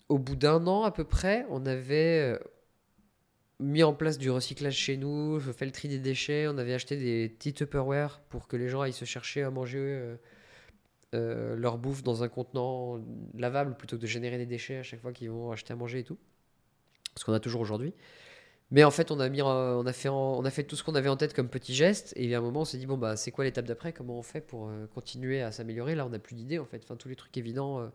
au 0.09 0.19
bout 0.19 0.35
d'un 0.35 0.67
an 0.67 0.83
à 0.83 0.91
peu 0.91 1.05
près, 1.05 1.47
on 1.49 1.65
avait 1.65 2.41
mis 3.61 3.83
en 3.83 3.93
place 3.93 4.19
du 4.19 4.31
recyclage 4.31 4.75
chez 4.75 4.97
nous, 4.97 5.39
je 5.39 5.53
fais 5.53 5.67
le 5.67 5.71
tri 5.71 5.89
des 5.89 5.99
déchets, 5.99 6.49
on 6.49 6.59
avait 6.59 6.75
acheté 6.75 6.97
des 6.97 7.29
petits 7.29 7.53
Tupperware 7.53 8.21
pour 8.29 8.49
que 8.49 8.57
les 8.57 8.69
gens 8.69 8.81
aillent 8.81 8.93
se 8.93 9.05
chercher 9.05 9.43
à 9.43 9.51
manger 9.51 9.79
euh, 9.79 10.17
euh, 11.15 11.57
leur 11.57 11.79
bouffe 11.79 12.03
dans 12.03 12.23
un 12.23 12.29
contenant 12.29 13.01
lavable 13.35 13.77
plutôt 13.77 13.97
que 13.97 14.03
de 14.03 14.07
générer 14.07 14.39
des 14.39 14.47
déchets 14.47 14.79
à 14.79 14.83
chaque 14.83 15.01
fois 15.01 15.13
qu'ils 15.13 15.31
vont 15.31 15.53
acheter 15.53 15.73
à 15.73 15.77
manger 15.77 16.01
et 16.01 16.05
tout. 16.05 16.19
Ce 17.17 17.25
qu'on 17.25 17.33
a 17.33 17.41
toujours 17.41 17.61
aujourd'hui. 17.61 17.95
Mais 18.71 18.85
en 18.85 18.91
fait, 18.91 19.11
on 19.11 19.19
a, 19.19 19.29
mis, 19.29 19.43
on, 19.43 19.85
a 19.85 19.93
fait 19.93 20.09
on 20.09 20.45
a 20.45 20.51
fait 20.51 20.63
tout 20.63 20.77
ce 20.77 20.85
qu'on 20.85 20.95
avait 20.95 21.09
en 21.09 21.17
tête 21.17 21.35
comme 21.35 21.49
petit 21.49 21.75
geste. 21.75 22.13
Et 22.17 22.33
à 22.35 22.39
un 22.39 22.41
moment, 22.41 22.61
on 22.61 22.65
s'est 22.65 22.79
dit, 22.79 22.87
bon, 22.87 22.97
bah, 22.97 23.17
c'est 23.17 23.33
quoi 23.33 23.45
l'étape 23.45 23.67
d'après? 23.67 23.93
Comment 23.93 24.17
on 24.17 24.23
fait 24.23 24.41
pour 24.41 24.69
euh, 24.69 24.87
continuer 24.95 25.43
à 25.43 25.51
s'améliorer? 25.51 25.97
Là, 25.97 26.07
on 26.07 26.11
n'a 26.11 26.21
plus 26.21 26.37
d'idées, 26.37 26.61
en 26.61 26.65
fait. 26.65 26.81
Enfin, 26.85 26.95
tous 26.95 27.09
les 27.09 27.17
trucs 27.17 27.37
évidents. 27.37 27.91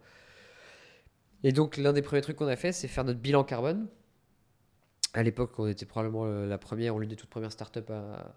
Et 1.44 1.54
donc, 1.54 1.78
l'un 1.78 1.94
des 1.94 2.02
premiers 2.02 2.22
trucs 2.22 2.36
qu'on 2.36 2.48
a 2.48 2.58
fait, 2.58 2.74
c'est 2.74 2.90
faire 2.90 3.06
notre 3.06 3.22
bilan 3.22 3.46
carbone 3.46 3.88
à 5.16 5.24
l'époque, 5.24 5.58
on 5.58 5.68
était 5.68 5.86
probablement 5.86 6.26
euh, 6.26 6.46
la 6.46 6.58
première 6.58 6.94
ou 6.94 7.00
l'une 7.00 7.10
des 7.10 7.16
toutes 7.16 7.30
premières 7.30 7.52
startups 7.52 7.80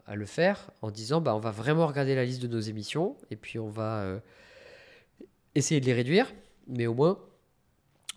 à, 0.07 0.15
le 0.15 0.27
faire, 0.27 0.71
en 0.81 0.93
disant 0.93 1.21
bah, 1.21 1.35
on 1.35 1.41
va 1.41 1.51
vraiment 1.51 1.87
regarder 1.89 2.15
la 2.15 2.25
liste 2.25 2.41
de 2.41 2.47
nos 2.47 2.61
émissions 2.61 3.17
et 3.33 3.37
puis 3.37 3.59
on 3.59 3.69
va 3.69 3.99
euh, 4.03 4.21
essayer 5.57 5.81
de 5.81 5.87
les 5.87 5.93
réduire, 5.93 6.33
mais 6.69 6.87
au 6.87 6.95
moins 6.95 7.19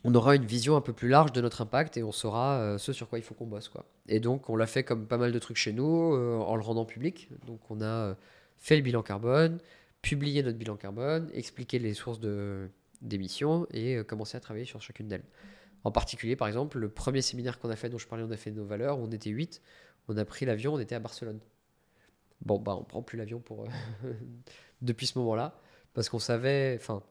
on 0.04 0.14
aura 0.14 0.36
une 0.36 0.46
vision 0.46 0.76
un 0.76 0.82
peu 0.82 0.94
plus 0.94 1.10
large 1.10 1.32
de 1.32 1.42
notre 1.42 1.62
impact 1.62 1.98
et 1.98 2.04
on 2.04 2.12
saura 2.12 2.60
euh, 2.60 2.78
ce 2.78 2.94
sur 2.94 3.10
quoi 3.10 3.18
il 3.18 3.24
faut 3.24 3.34
qu'on 3.34 3.48
bosse. 3.48 3.68
Quoi. 3.68 3.84
Et 4.08 4.20
donc 4.20 4.48
on 4.48 4.56
l'a 4.56 4.68
fait 4.68 4.84
comme 4.84 5.08
pas 5.08 5.18
mal 5.18 5.32
de 5.32 5.40
trucs 5.40 5.58
chez 5.58 5.74
nous 5.74 6.14
en 6.14 6.56
le 6.56 6.62
rendant 6.62 6.86
public. 6.86 7.30
Donc 7.48 7.60
on 7.72 7.82
a 7.82 8.16
fait 8.60 8.76
le 8.76 8.84
bilan 8.84 9.02
carbone, 9.02 9.60
publié 10.04 10.44
notre 10.44 10.58
bilan 10.60 10.76
carbone, 10.76 11.30
expliqué 11.34 11.80
les 11.80 11.96
sources 11.96 12.20
d'émissions 13.02 13.66
et 13.72 14.04
commencé 14.04 14.38
à 14.38 14.40
travailler 14.40 14.66
sur 14.66 14.82
chacune 14.82 15.08
d'elles. 15.08 15.24
En 15.84 15.92
particulier, 15.92 16.36
par 16.36 16.48
exemple, 16.48 16.78
le 16.78 16.90
premier 16.90 17.22
séminaire 17.22 17.60
qu'on 17.60 17.70
a 17.70 17.76
fait, 17.76 17.90
dont 17.90 17.98
je 17.98 18.08
parlais, 18.08 18.24
on 18.24 18.32
a 18.32 18.38
fait 18.38 18.52
nos 18.52 18.66
valeurs, 18.66 19.00
on 19.00 19.12
était 19.12 19.30
8, 19.30 19.62
on 20.08 20.18
a 20.18 20.26
pris 20.26 20.46
l'avion, 20.46 20.76
on 20.76 20.80
était 20.80 20.96
à 20.96 21.00
Barcelone. 21.00 21.40
Bon, 22.42 22.60
bah, 22.60 22.76
on 22.80 22.84
prend 22.84 23.02
plus 23.02 23.18
l'avion 23.18 23.40
pour 23.40 23.64
euh, 23.64 23.68
depuis 24.82 25.08
ce 25.08 25.18
moment-là, 25.20 25.60
parce 25.94 26.10
qu'on 26.10 26.20
savait, 26.20 26.78
enfin, 26.80 27.04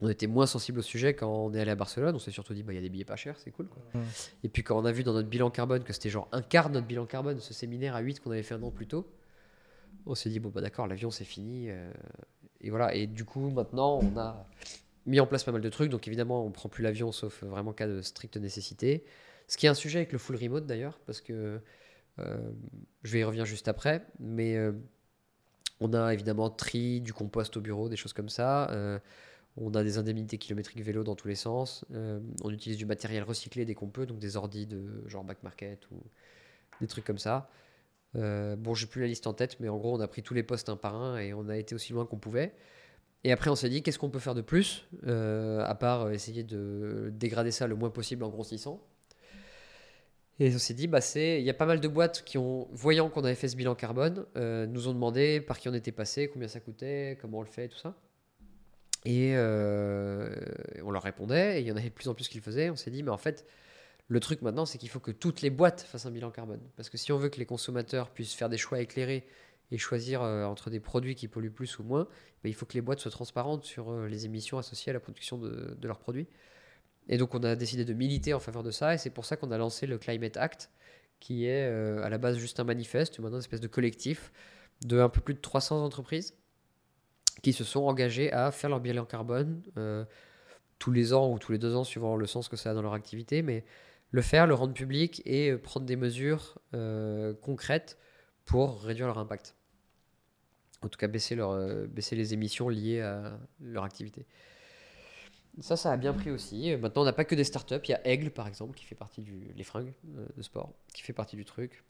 on 0.00 0.08
était 0.08 0.26
moins 0.26 0.46
sensible 0.46 0.78
au 0.78 0.82
sujet 0.82 1.14
quand 1.14 1.28
on 1.28 1.52
est 1.52 1.60
allé 1.60 1.70
à 1.70 1.76
Barcelone. 1.76 2.14
On 2.14 2.18
s'est 2.18 2.30
surtout 2.30 2.54
dit, 2.54 2.62
bah, 2.62 2.72
il 2.72 2.76
y 2.76 2.78
a 2.78 2.82
des 2.82 2.88
billets 2.88 3.04
pas 3.04 3.16
chers, 3.16 3.38
c'est 3.38 3.50
cool. 3.50 3.68
Et 4.42 4.48
puis 4.48 4.62
quand 4.62 4.78
on 4.78 4.84
a 4.84 4.92
vu 4.92 5.04
dans 5.04 5.12
notre 5.12 5.28
bilan 5.28 5.50
carbone 5.50 5.84
que 5.84 5.92
c'était 5.92 6.10
genre 6.10 6.28
un 6.32 6.42
quart 6.42 6.68
de 6.68 6.74
notre 6.74 6.86
bilan 6.86 7.06
carbone, 7.06 7.38
ce 7.38 7.52
séminaire 7.52 7.94
à 7.94 8.00
8 8.00 8.20
qu'on 8.20 8.30
avait 8.30 8.42
fait 8.42 8.54
un 8.54 8.62
an 8.62 8.70
plus 8.70 8.86
tôt, 8.86 9.06
on 10.06 10.14
s'est 10.14 10.30
dit, 10.30 10.40
bon, 10.40 10.48
bah 10.48 10.62
d'accord, 10.62 10.86
l'avion 10.86 11.10
c'est 11.10 11.24
fini. 11.24 11.70
Euh, 11.70 11.92
et 12.62 12.70
voilà. 12.70 12.94
Et 12.94 13.06
du 13.06 13.24
coup, 13.24 13.50
maintenant, 13.50 14.00
on 14.02 14.16
a 14.16 14.46
mis 15.10 15.20
en 15.20 15.26
place 15.26 15.44
pas 15.44 15.52
mal 15.52 15.60
de 15.60 15.68
trucs. 15.68 15.90
Donc 15.90 16.06
évidemment, 16.06 16.44
on 16.44 16.50
prend 16.50 16.68
plus 16.68 16.82
l'avion 16.82 17.12
sauf 17.12 17.42
vraiment 17.44 17.72
cas 17.72 17.86
de 17.86 18.00
stricte 18.00 18.36
nécessité. 18.36 19.04
Ce 19.48 19.56
qui 19.56 19.66
est 19.66 19.68
un 19.68 19.74
sujet 19.74 19.98
avec 19.98 20.12
le 20.12 20.18
full 20.18 20.36
remote 20.36 20.64
d'ailleurs, 20.64 20.98
parce 21.06 21.20
que 21.20 21.60
euh, 22.18 22.50
je 23.02 23.12
vais 23.12 23.20
y 23.20 23.24
revenir 23.24 23.44
juste 23.44 23.68
après. 23.68 24.06
Mais 24.20 24.56
euh, 24.56 24.72
on 25.80 25.92
a 25.92 26.14
évidemment 26.14 26.50
tri, 26.50 27.00
du 27.00 27.12
compost 27.12 27.56
au 27.56 27.60
bureau, 27.60 27.88
des 27.88 27.96
choses 27.96 28.12
comme 28.12 28.28
ça. 28.28 28.70
Euh, 28.70 28.98
on 29.56 29.74
a 29.74 29.82
des 29.82 29.98
indemnités 29.98 30.38
kilométriques 30.38 30.82
vélo 30.84 31.02
dans 31.02 31.16
tous 31.16 31.28
les 31.28 31.34
sens. 31.34 31.84
on 31.90 32.50
utilise 32.50 32.78
du 32.78 32.86
matériel 32.86 33.24
recyclé 33.24 33.64
dès 33.64 33.74
qu'on 33.74 33.88
peut, 33.88 34.06
donc 34.06 34.20
des 34.20 34.36
ordis 34.36 34.66
de 34.66 35.02
genre 35.08 35.24
back 35.24 35.42
market 35.42 35.90
ou 35.90 36.00
des 36.80 36.86
trucs 36.86 37.04
comme 37.04 37.18
ça. 37.18 37.50
bon, 38.14 38.74
j'ai 38.74 38.86
plus 38.86 39.00
la 39.00 39.08
liste 39.08 39.26
en 39.26 39.34
tête, 39.34 39.58
mais 39.58 39.68
en 39.68 39.76
gros, 39.76 39.96
on 39.96 40.00
a 40.00 40.06
pris 40.06 40.22
tous 40.22 40.34
les 40.34 40.44
postes 40.44 40.68
un 40.68 40.76
par 40.76 40.94
un 40.94 41.18
et 41.18 41.34
on 41.34 41.48
a 41.48 41.56
été 41.58 41.74
aussi 41.74 41.92
loin 41.92 42.06
qu'on 42.06 42.18
pouvait. 42.18 42.54
Et 43.22 43.32
après, 43.32 43.50
on 43.50 43.54
s'est 43.54 43.68
dit, 43.68 43.82
qu'est-ce 43.82 43.98
qu'on 43.98 44.08
peut 44.10 44.18
faire 44.18 44.34
de 44.34 44.40
plus, 44.40 44.86
euh, 45.06 45.62
à 45.64 45.74
part 45.74 46.06
euh, 46.06 46.10
essayer 46.12 46.42
de 46.42 47.10
dégrader 47.12 47.50
ça 47.50 47.66
le 47.66 47.74
moins 47.74 47.90
possible 47.90 48.24
en 48.24 48.30
grossissant? 48.30 48.82
Et 50.38 50.54
on 50.54 50.58
s'est 50.58 50.72
dit, 50.72 50.86
bah, 50.86 51.00
il 51.16 51.42
y 51.42 51.50
a 51.50 51.54
pas 51.54 51.66
mal 51.66 51.80
de 51.80 51.88
boîtes 51.88 52.24
qui 52.24 52.38
ont, 52.38 52.66
voyant 52.72 53.10
qu'on 53.10 53.24
avait 53.24 53.34
fait 53.34 53.48
ce 53.48 53.56
bilan 53.56 53.74
carbone, 53.74 54.24
euh, 54.36 54.66
nous 54.66 54.88
ont 54.88 54.94
demandé 54.94 55.42
par 55.42 55.58
qui 55.58 55.68
on 55.68 55.74
était 55.74 55.92
passé, 55.92 56.28
combien 56.28 56.48
ça 56.48 56.60
coûtait, 56.60 57.18
comment 57.20 57.38
on 57.38 57.42
le 57.42 57.46
fait, 57.46 57.68
tout 57.68 57.76
ça. 57.76 57.94
Et 59.04 59.34
on 59.34 60.90
leur 60.90 61.02
répondait, 61.02 61.58
et 61.58 61.60
il 61.60 61.66
y 61.66 61.72
en 61.72 61.76
avait 61.76 61.88
de 61.88 61.94
plus 61.94 62.08
en 62.08 62.14
plus 62.14 62.28
qui 62.28 62.38
le 62.38 62.42
faisaient. 62.42 62.70
On 62.70 62.76
s'est 62.76 62.90
dit, 62.90 63.02
mais 63.02 63.10
en 63.10 63.18
fait, 63.18 63.46
le 64.08 64.18
truc 64.18 64.40
maintenant, 64.42 64.64
c'est 64.64 64.78
qu'il 64.78 64.88
faut 64.88 64.98
que 64.98 65.10
toutes 65.10 65.42
les 65.42 65.50
boîtes 65.50 65.82
fassent 65.82 66.06
un 66.06 66.10
bilan 66.10 66.30
carbone. 66.30 66.60
Parce 66.76 66.88
que 66.88 66.96
si 66.96 67.12
on 67.12 67.18
veut 67.18 67.28
que 67.28 67.38
les 67.38 67.46
consommateurs 67.46 68.10
puissent 68.10 68.34
faire 68.34 68.48
des 68.48 68.58
choix 68.58 68.80
éclairés 68.80 69.26
et 69.70 69.78
choisir 69.78 70.22
euh, 70.22 70.44
entre 70.44 70.70
des 70.70 70.80
produits 70.80 71.14
qui 71.14 71.28
polluent 71.28 71.52
plus 71.52 71.78
ou 71.78 71.84
moins, 71.84 72.04
bah, 72.42 72.48
il 72.48 72.54
faut 72.54 72.66
que 72.66 72.74
les 72.74 72.80
boîtes 72.80 73.00
soient 73.00 73.10
transparentes 73.10 73.64
sur 73.64 73.90
euh, 73.90 74.08
les 74.08 74.26
émissions 74.26 74.58
associées 74.58 74.90
à 74.90 74.92
la 74.92 75.00
production 75.00 75.38
de, 75.38 75.76
leurs 75.82 75.98
produits. 75.98 76.26
Et 77.08 77.18
donc 77.18 77.34
on 77.34 77.42
a 77.42 77.56
décidé 77.56 77.84
de 77.84 77.92
militer 77.92 78.34
en 78.34 78.40
faveur 78.40 78.62
de 78.62 78.70
ça, 78.70 78.94
et 78.94 78.98
c'est 78.98 79.10
pour 79.10 79.24
ça 79.24 79.36
qu'on 79.36 79.50
a 79.50 79.58
lancé 79.58 79.86
le 79.86 79.98
Climate 79.98 80.36
Act, 80.36 80.70
qui 81.18 81.46
est 81.46 81.66
euh, 81.66 82.02
à 82.02 82.08
la 82.08 82.18
base 82.18 82.36
juste 82.38 82.60
un 82.60 82.64
manifeste, 82.64 83.18
maintenant 83.18 83.36
une 83.36 83.42
espèce 83.42 83.60
de 83.60 83.68
collectif 83.68 84.32
de 84.84 84.98
un 85.00 85.08
peu 85.08 85.20
plus 85.20 85.34
de 85.34 85.40
300 85.40 85.84
entreprises 85.84 86.34
qui 87.42 87.52
se 87.52 87.64
sont 87.64 87.82
engagées 87.82 88.32
à 88.32 88.50
faire 88.50 88.70
leur 88.70 88.80
bilan 88.80 89.04
carbone 89.04 89.62
tous 90.78 90.92
les 90.92 91.12
ans 91.12 91.30
ou 91.30 91.38
tous 91.38 91.52
les 91.52 91.58
deux 91.58 91.74
ans, 91.74 91.84
suivant 91.84 92.16
le 92.16 92.26
sens 92.26 92.48
que 92.48 92.56
ça 92.56 92.70
a 92.70 92.74
dans 92.74 92.82
leur 92.82 92.94
activité, 92.94 93.42
mais 93.42 93.64
le 94.10 94.22
faire, 94.22 94.46
le 94.46 94.54
rendre 94.54 94.72
public 94.72 95.22
et 95.26 95.54
prendre 95.56 95.84
des 95.86 95.96
mesures 95.96 96.58
concrètes 97.42 97.98
pour 98.46 98.82
réduire 98.82 99.06
leur 99.06 99.18
impact 99.18 99.54
en 100.82 100.88
tout 100.88 100.98
cas 100.98 101.08
baisser, 101.08 101.34
leur, 101.34 101.50
euh, 101.50 101.86
baisser 101.86 102.16
les 102.16 102.34
émissions 102.34 102.68
liées 102.68 103.00
à 103.00 103.38
leur 103.60 103.84
activité. 103.84 104.26
Ça, 105.60 105.76
ça 105.76 105.92
a 105.92 105.96
bien 105.96 106.12
pris 106.12 106.30
aussi. 106.30 106.74
Maintenant, 106.76 107.02
on 107.02 107.04
n'a 107.04 107.12
pas 107.12 107.24
que 107.24 107.34
des 107.34 107.44
startups. 107.44 107.80
Il 107.84 107.90
y 107.90 107.94
a 107.94 108.06
Aigle, 108.06 108.30
par 108.30 108.46
exemple, 108.46 108.74
qui 108.74 108.84
fait 108.84 108.94
partie 108.94 109.20
du. 109.20 109.52
Les 109.56 109.64
fringues 109.64 109.92
euh, 110.16 110.26
de 110.36 110.42
sport, 110.42 110.72
qui 110.94 111.02
fait 111.02 111.12
partie 111.12 111.36
du 111.36 111.44
truc. 111.44 111.84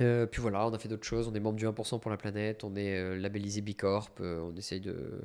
Euh, 0.00 0.26
puis 0.26 0.42
voilà, 0.42 0.66
on 0.66 0.72
a 0.72 0.78
fait 0.78 0.88
d'autres 0.88 1.06
choses. 1.06 1.28
On 1.28 1.34
est 1.34 1.40
membre 1.40 1.56
du 1.56 1.66
1% 1.66 2.00
pour 2.00 2.10
la 2.10 2.16
planète. 2.16 2.64
On 2.64 2.74
est 2.74 3.16
labellisé 3.18 3.60
Bicorp. 3.60 4.10
on 4.18 4.54
essaye 4.56 4.80
de. 4.80 5.22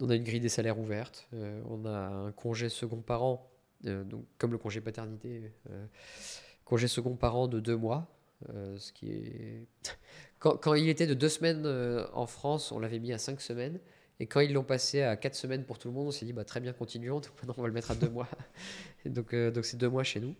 On 0.00 0.10
a 0.10 0.14
une 0.14 0.22
grille 0.22 0.40
des 0.40 0.48
salaires 0.48 0.78
ouverte. 0.78 1.28
on 1.32 1.84
a 1.84 2.06
un 2.06 2.32
congé 2.32 2.68
second 2.68 3.00
par 3.00 3.24
an, 3.24 3.50
donc, 3.82 4.24
comme 4.36 4.52
le 4.52 4.58
congé 4.58 4.80
paternité. 4.80 5.50
congé 6.64 6.86
second 6.86 7.16
par 7.16 7.34
an 7.34 7.48
de 7.48 7.58
deux 7.58 7.76
mois. 7.76 8.06
Ce 8.46 8.92
qui 8.92 9.10
est. 9.10 9.66
Quand, 10.38 10.74
il 10.74 10.88
était 10.88 11.06
de 11.06 11.14
deux 11.14 11.28
semaines 11.28 11.64
euh, 11.66 12.06
en 12.12 12.26
France, 12.26 12.70
on 12.70 12.78
l'avait 12.78 13.00
mis 13.00 13.12
à 13.12 13.18
cinq 13.18 13.40
semaines. 13.40 13.80
Et 14.20 14.26
quand 14.26 14.40
ils 14.40 14.52
l'ont 14.52 14.64
passé 14.64 15.02
à 15.02 15.16
quatre 15.16 15.34
semaines 15.34 15.64
pour 15.64 15.78
tout 15.78 15.88
le 15.88 15.94
monde, 15.94 16.08
on 16.08 16.10
s'est 16.10 16.26
dit 16.26 16.32
bah, 16.32 16.44
très 16.44 16.60
bien, 16.60 16.72
continuons. 16.72 17.20
Donc 17.20 17.32
maintenant, 17.38 17.54
on 17.58 17.62
va 17.62 17.68
le 17.68 17.74
mettre 17.74 17.90
à 17.90 17.94
deux 17.94 18.08
mois. 18.08 18.28
donc, 19.06 19.34
euh, 19.34 19.50
donc 19.50 19.64
c'est 19.64 19.76
deux 19.76 19.88
mois 19.88 20.04
chez 20.04 20.20
nous. 20.20 20.34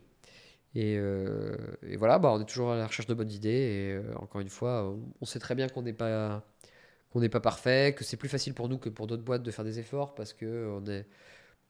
Et, 0.75 0.97
euh, 0.97 1.57
voilà, 1.97 2.19
bah, 2.19 2.31
on 2.31 2.41
est 2.41 2.45
toujours 2.45 2.71
à 2.71 2.77
la 2.77 2.87
recherche 2.87 3.07
de 3.07 3.13
bonnes 3.13 3.31
idées. 3.31 3.49
Et 3.49 4.15
encore 4.17 4.41
une 4.41 4.49
fois, 4.49 4.95
on 5.19 5.25
sait 5.25 5.39
très 5.39 5.55
bien 5.55 5.67
qu'on 5.67 5.81
n'est 5.81 5.93
pas 5.93 6.43
parfait, 7.41 7.93
que 7.97 8.03
c'est 8.03 8.17
plus 8.17 8.29
facile 8.29 8.53
pour 8.53 8.69
nous 8.69 8.77
que 8.77 8.89
pour 8.89 9.07
d'autres 9.07 9.23
boîtes 9.23 9.43
de 9.43 9.51
faire 9.51 9.65
des 9.65 9.79
efforts 9.79 10.15
parce 10.15 10.33
que 10.33 10.69
on 10.69 10.85
est 10.85 11.05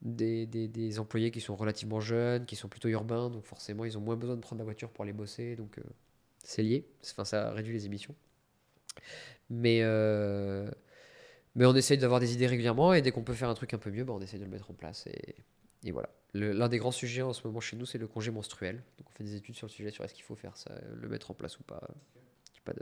des, 0.01 0.45
des, 0.45 0.67
des, 0.67 0.99
employés 0.99 1.31
qui 1.31 1.41
sont 1.41 1.55
relativement 1.55 1.99
jeunes, 1.99 2.45
qui 2.45 2.55
sont 2.55 2.69
plutôt 2.69 2.89
urbains, 2.89 3.29
donc 3.29 3.45
forcément 3.45 3.85
ils 3.85 3.97
ont 3.97 4.01
moins 4.01 4.15
besoin 4.15 4.35
de 4.35 4.41
prendre 4.41 4.59
la 4.59 4.65
voiture 4.65 4.89
pour 4.89 5.03
aller 5.03 5.13
bosser. 5.13 5.55
Donc 5.55 5.79
c'est 6.43 6.63
lié. 6.63 6.85
Enfin, 7.11 7.25
ça 7.25 7.51
réduit 7.51 7.73
les 7.73 7.85
émissions. 7.85 8.15
Mais, 9.49 9.79
euh, 9.81 10.69
mais 11.55 11.65
on 11.65 11.75
essaye 11.75 11.97
d'avoir 11.97 12.19
des 12.19 12.33
idées 12.33 12.47
régulièrement 12.47 12.93
et 12.93 13.01
dès 13.01 13.11
qu'on 13.11 13.23
peut 13.23 13.33
faire 13.33 13.49
un 13.49 13.53
truc 13.55 13.73
un 13.73 13.77
peu 13.77 13.91
mieux, 13.91 14.03
bah, 14.03 14.13
on 14.13 14.21
essaye 14.21 14.39
de 14.39 14.45
le 14.45 14.51
mettre 14.51 14.71
en 14.71 14.73
place. 14.73 15.07
Et, 15.07 15.35
et 15.83 15.91
voilà. 15.91 16.09
L'un 16.33 16.67
des 16.67 16.77
grands 16.77 16.91
sujets 16.91 17.23
en 17.23 17.33
ce 17.33 17.45
moment 17.47 17.59
chez 17.59 17.75
nous, 17.75 17.85
c'est 17.85 17.97
le 17.97 18.07
congé 18.07 18.31
menstruel. 18.31 18.83
Donc 18.97 19.07
on 19.09 19.11
fait 19.11 19.23
des 19.23 19.35
études 19.35 19.55
sur 19.55 19.65
le 19.67 19.71
sujet, 19.71 19.89
sur 19.89 20.03
est-ce 20.03 20.13
qu'il 20.13 20.23
faut 20.23 20.35
faire 20.35 20.55
ça, 20.57 20.71
le 20.93 21.09
mettre 21.09 21.31
en 21.31 21.33
place 21.33 21.57
ou 21.59 21.63
pas. 21.63 21.81
Pas, 22.65 22.73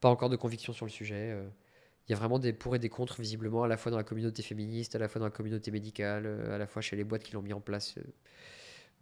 pas 0.00 0.08
encore 0.08 0.28
de 0.28 0.36
conviction 0.36 0.72
sur 0.72 0.86
le 0.86 0.90
sujet. 0.90 1.32
Euh. 1.32 1.48
Il 2.08 2.12
y 2.12 2.14
a 2.14 2.18
vraiment 2.18 2.38
des 2.38 2.54
pour 2.54 2.74
et 2.74 2.78
des 2.78 2.88
contre, 2.88 3.20
visiblement, 3.20 3.64
à 3.64 3.68
la 3.68 3.76
fois 3.76 3.90
dans 3.90 3.98
la 3.98 4.04
communauté 4.04 4.42
féministe, 4.42 4.94
à 4.94 4.98
la 4.98 5.08
fois 5.08 5.18
dans 5.18 5.26
la 5.26 5.30
communauté 5.30 5.70
médicale, 5.70 6.24
euh, 6.24 6.54
à 6.54 6.58
la 6.58 6.66
fois 6.66 6.80
chez 6.80 6.96
les 6.96 7.04
boîtes 7.04 7.22
qui 7.22 7.32
l'ont 7.32 7.42
mis 7.42 7.52
en 7.52 7.60
place. 7.60 7.96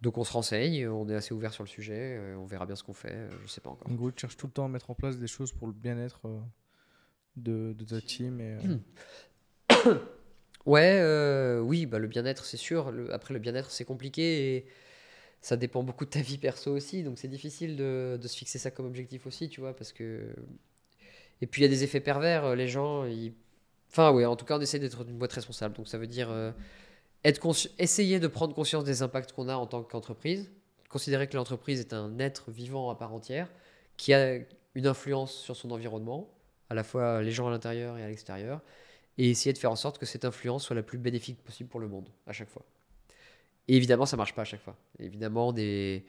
Donc 0.01 0.17
on 0.17 0.23
se 0.23 0.31
renseigne, 0.31 0.87
on 0.87 1.09
est 1.09 1.15
assez 1.15 1.33
ouvert 1.33 1.53
sur 1.53 1.63
le 1.63 1.69
sujet, 1.69 2.17
euh, 2.19 2.35
on 2.37 2.45
verra 2.45 2.65
bien 2.65 2.75
ce 2.75 2.83
qu'on 2.83 2.93
fait, 2.93 3.13
euh, 3.13 3.29
je 3.43 3.47
sais 3.47 3.61
pas 3.61 3.71
encore. 3.71 3.91
En 3.91 3.95
gros, 3.95 4.11
tu 4.11 4.21
cherches 4.21 4.37
tout 4.37 4.45
le 4.45 4.51
temps 4.51 4.65
à 4.65 4.67
mettre 4.67 4.91
en 4.91 4.95
place 4.95 5.17
des 5.17 5.27
choses 5.27 5.51
pour 5.51 5.65
le 5.65 5.73
bien-être 5.73 6.21
euh, 6.25 6.39
de, 7.35 7.73
de, 7.73 7.85
ta 7.85 7.99
team. 7.99 8.39
Et, 8.39 8.57
ouais, 10.67 11.59
oui, 11.61 11.87
bah, 11.87 11.97
le 11.97 12.07
bien-être 12.07 12.45
c'est 12.45 12.57
sûr. 12.57 12.93
après 13.11 13.33
le 13.33 13.39
bien-être 13.39 13.71
c'est 13.71 13.85
compliqué 13.85 14.55
et 14.55 14.65
ça 15.41 15.57
dépend 15.57 15.81
beaucoup 15.81 16.05
de 16.05 16.11
ta 16.11 16.21
vie 16.21 16.37
perso 16.37 16.75
aussi, 16.75 17.03
donc 17.03 17.17
c'est 17.17 17.27
difficile 17.27 17.75
de, 17.75 18.19
de, 18.21 18.27
se 18.27 18.37
fixer 18.37 18.59
ça 18.59 18.69
comme 18.69 18.85
objectif 18.85 19.25
aussi, 19.25 19.49
tu 19.49 19.61
vois, 19.61 19.75
parce 19.75 19.93
que... 19.93 20.33
Et 21.41 21.47
puis 21.47 21.61
il 21.61 21.65
y 21.65 21.67
a 21.67 21.69
des 21.69 21.83
effets 21.83 21.99
pervers, 21.99 22.55
les 22.55 22.67
gens, 22.67 23.05
ils... 23.05 23.33
Enfin 23.89 24.11
oui, 24.11 24.25
en 24.25 24.35
tout 24.35 24.45
cas 24.45 24.57
on 24.57 24.61
essaie 24.61 24.79
d'être 24.79 25.07
une 25.07 25.17
boîte 25.17 25.33
responsable, 25.33 25.75
donc 25.75 25.87
ça 25.87 25.97
veut 25.97 26.07
dire 26.07 26.29
essayer 27.77 28.19
de 28.19 28.27
prendre 28.27 28.53
conscience 28.53 28.83
des 28.83 29.01
impacts 29.01 29.31
qu'on 29.31 29.49
a 29.49 29.55
en 29.55 29.65
tant 29.67 29.83
qu'entreprise, 29.83 30.51
considérer 30.89 31.27
que 31.27 31.35
l'entreprise 31.35 31.79
est 31.79 31.93
un 31.93 32.19
être 32.19 32.51
vivant 32.51 32.89
à 32.89 32.95
part 32.95 33.13
entière, 33.13 33.49
qui 33.97 34.13
a 34.13 34.37
une 34.75 34.87
influence 34.87 35.33
sur 35.33 35.55
son 35.55 35.71
environnement, 35.71 36.29
à 36.69 36.75
la 36.75 36.83
fois 36.83 37.21
les 37.21 37.31
gens 37.31 37.47
à 37.47 37.51
l'intérieur 37.51 37.97
et 37.97 38.03
à 38.03 38.07
l'extérieur, 38.07 38.61
et 39.17 39.29
essayer 39.29 39.53
de 39.53 39.57
faire 39.57 39.71
en 39.71 39.75
sorte 39.75 39.97
que 39.97 40.05
cette 40.05 40.25
influence 40.25 40.65
soit 40.65 40.75
la 40.75 40.83
plus 40.83 40.97
bénéfique 40.97 41.43
possible 41.43 41.69
pour 41.69 41.79
le 41.79 41.87
monde, 41.87 42.07
à 42.27 42.33
chaque 42.33 42.49
fois. 42.49 42.63
Et 43.67 43.75
évidemment, 43.75 44.05
ça 44.05 44.15
marche 44.15 44.33
pas 44.33 44.43
à 44.43 44.45
chaque 44.45 44.61
fois. 44.61 44.75
Évidemment, 44.99 45.51
des, 45.51 46.05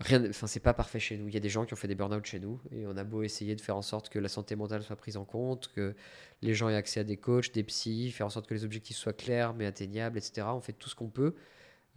rien, 0.00 0.28
enfin 0.28 0.46
c'est 0.46 0.60
pas 0.60 0.74
parfait 0.74 0.98
chez 0.98 1.16
nous. 1.16 1.28
Il 1.28 1.34
y 1.34 1.36
a 1.36 1.40
des 1.40 1.48
gens 1.48 1.64
qui 1.64 1.72
ont 1.74 1.76
fait 1.76 1.88
des 1.88 1.94
burn-out 1.94 2.24
chez 2.24 2.40
nous 2.40 2.60
et 2.72 2.86
on 2.86 2.96
a 2.96 3.04
beau 3.04 3.22
essayer 3.22 3.54
de 3.54 3.60
faire 3.60 3.76
en 3.76 3.82
sorte 3.82 4.08
que 4.08 4.18
la 4.18 4.28
santé 4.28 4.56
mentale 4.56 4.82
soit 4.82 4.96
prise 4.96 5.16
en 5.16 5.24
compte, 5.24 5.70
que 5.74 5.94
les 6.42 6.54
gens 6.54 6.68
aient 6.68 6.74
accès 6.74 7.00
à 7.00 7.04
des 7.04 7.16
coachs, 7.16 7.52
des 7.52 7.62
psys, 7.64 8.10
faire 8.10 8.26
en 8.26 8.30
sorte 8.30 8.46
que 8.46 8.54
les 8.54 8.64
objectifs 8.64 8.96
soient 8.96 9.12
clairs 9.12 9.54
mais 9.54 9.66
atteignables, 9.66 10.18
etc. 10.18 10.46
On 10.54 10.60
fait 10.60 10.72
tout 10.72 10.88
ce 10.88 10.94
qu'on 10.94 11.10
peut, 11.10 11.34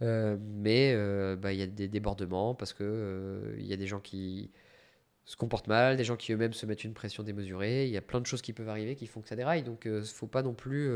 euh, 0.02 0.36
mais 0.40 0.92
euh, 0.94 1.36
bah, 1.36 1.52
il 1.52 1.58
y 1.58 1.62
a 1.62 1.66
des 1.66 1.88
débordements 1.88 2.54
parce 2.54 2.72
que 2.72 2.84
euh, 2.84 3.56
il 3.58 3.66
y 3.66 3.72
a 3.72 3.76
des 3.76 3.86
gens 3.86 4.00
qui 4.00 4.50
se 5.24 5.36
comportent 5.36 5.68
mal, 5.68 5.96
des 5.96 6.04
gens 6.04 6.16
qui 6.16 6.32
eux-mêmes 6.32 6.52
se 6.52 6.66
mettent 6.66 6.84
une 6.84 6.94
pression 6.94 7.22
démesurée. 7.22 7.86
Il 7.86 7.92
y 7.92 7.96
a 7.96 8.02
plein 8.02 8.20
de 8.20 8.26
choses 8.26 8.42
qui 8.42 8.52
peuvent 8.52 8.68
arriver 8.68 8.96
qui 8.96 9.06
font 9.06 9.22
que 9.22 9.28
ça 9.28 9.36
déraille. 9.36 9.62
Donc 9.62 9.84
il 9.86 10.04
faut 10.04 10.26
pas 10.26 10.42
non 10.42 10.54
plus. 10.54 10.90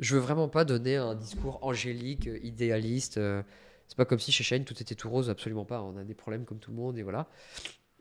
je 0.00 0.14
veux 0.14 0.20
vraiment 0.20 0.48
pas 0.48 0.64
donner 0.64 0.96
un 0.96 1.14
discours 1.16 1.58
angélique, 1.64 2.28
idéaliste. 2.42 3.20
C'est 3.88 3.96
pas 3.96 4.04
comme 4.04 4.18
si 4.18 4.32
chez 4.32 4.44
Shane 4.44 4.64
tout 4.64 4.80
était 4.80 4.94
tout 4.94 5.10
rose, 5.10 5.30
absolument 5.30 5.64
pas. 5.64 5.82
On 5.82 5.96
a 5.96 6.04
des 6.04 6.14
problèmes 6.14 6.44
comme 6.44 6.58
tout 6.58 6.70
le 6.70 6.76
monde 6.76 6.98
et 6.98 7.02
voilà. 7.02 7.28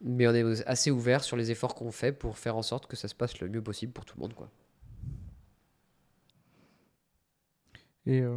Mais 0.01 0.27
on 0.27 0.33
est 0.33 0.65
assez 0.65 0.91
ouvert 0.91 1.23
sur 1.23 1.37
les 1.37 1.51
efforts 1.51 1.75
qu'on 1.75 1.91
fait 1.91 2.11
pour 2.11 2.37
faire 2.37 2.57
en 2.57 2.61
sorte 2.61 2.87
que 2.87 2.95
ça 2.95 3.07
se 3.07 3.15
passe 3.15 3.39
le 3.39 3.49
mieux 3.49 3.61
possible 3.61 3.93
pour 3.93 4.05
tout 4.05 4.17
le 4.17 4.21
monde, 4.21 4.33
quoi. 4.33 4.49
Et 8.05 8.19
euh, 8.19 8.35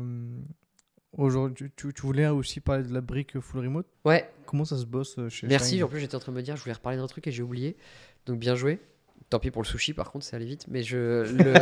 aujourd'hui, 1.17 1.73
tu, 1.75 1.93
tu, 1.93 2.03
voulais 2.03 2.29
aussi 2.29 2.61
parler 2.61 2.85
de 2.85 2.95
la 2.95 3.01
brique 3.01 3.41
full 3.41 3.61
remote? 3.61 3.87
Ouais. 4.05 4.31
Comment 4.47 4.65
ça 4.65 4.77
se 4.77 4.85
bosse 4.85 5.19
euh, 5.19 5.29
chez 5.29 5.49
Merci. 5.49 5.83
En 5.83 5.89
plus, 5.89 5.99
j'étais 5.99 6.15
en 6.15 6.21
train 6.21 6.31
de 6.31 6.37
me 6.37 6.43
dire, 6.43 6.57
je 6.57 6.63
voulais 6.63 6.75
reparler 6.75 6.99
d'un 6.99 7.09
truc 7.09 7.27
et 7.27 7.33
j'ai 7.33 7.43
oublié. 7.43 7.77
Donc 8.27 8.39
bien 8.39 8.55
joué. 8.55 8.81
Tant 9.29 9.41
pis 9.41 9.51
pour 9.51 9.63
le 9.63 9.67
sushi, 9.67 9.93
par 9.93 10.13
contre, 10.13 10.25
c'est 10.25 10.37
allé 10.37 10.47
vite. 10.47 10.67
Mais 10.69 10.85
je 10.85 11.25
le 11.25 11.55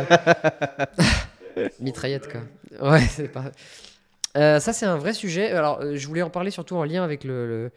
mitraillette 1.79 2.31
quoi. 2.31 2.91
Ouais, 2.91 3.07
c'est 3.07 3.27
pas. 3.27 3.51
Euh, 4.35 4.59
ça, 4.59 4.73
c'est 4.73 4.85
un 4.85 4.97
vrai 4.97 5.13
sujet. 5.13 5.51
Alors, 5.51 5.81
euh, 5.81 5.95
je 5.95 6.07
voulais 6.07 6.21
en 6.21 6.29
parler 6.29 6.51
surtout 6.51 6.75
en 6.75 6.83
lien 6.83 7.03
avec 7.03 7.23
le, 7.23 7.71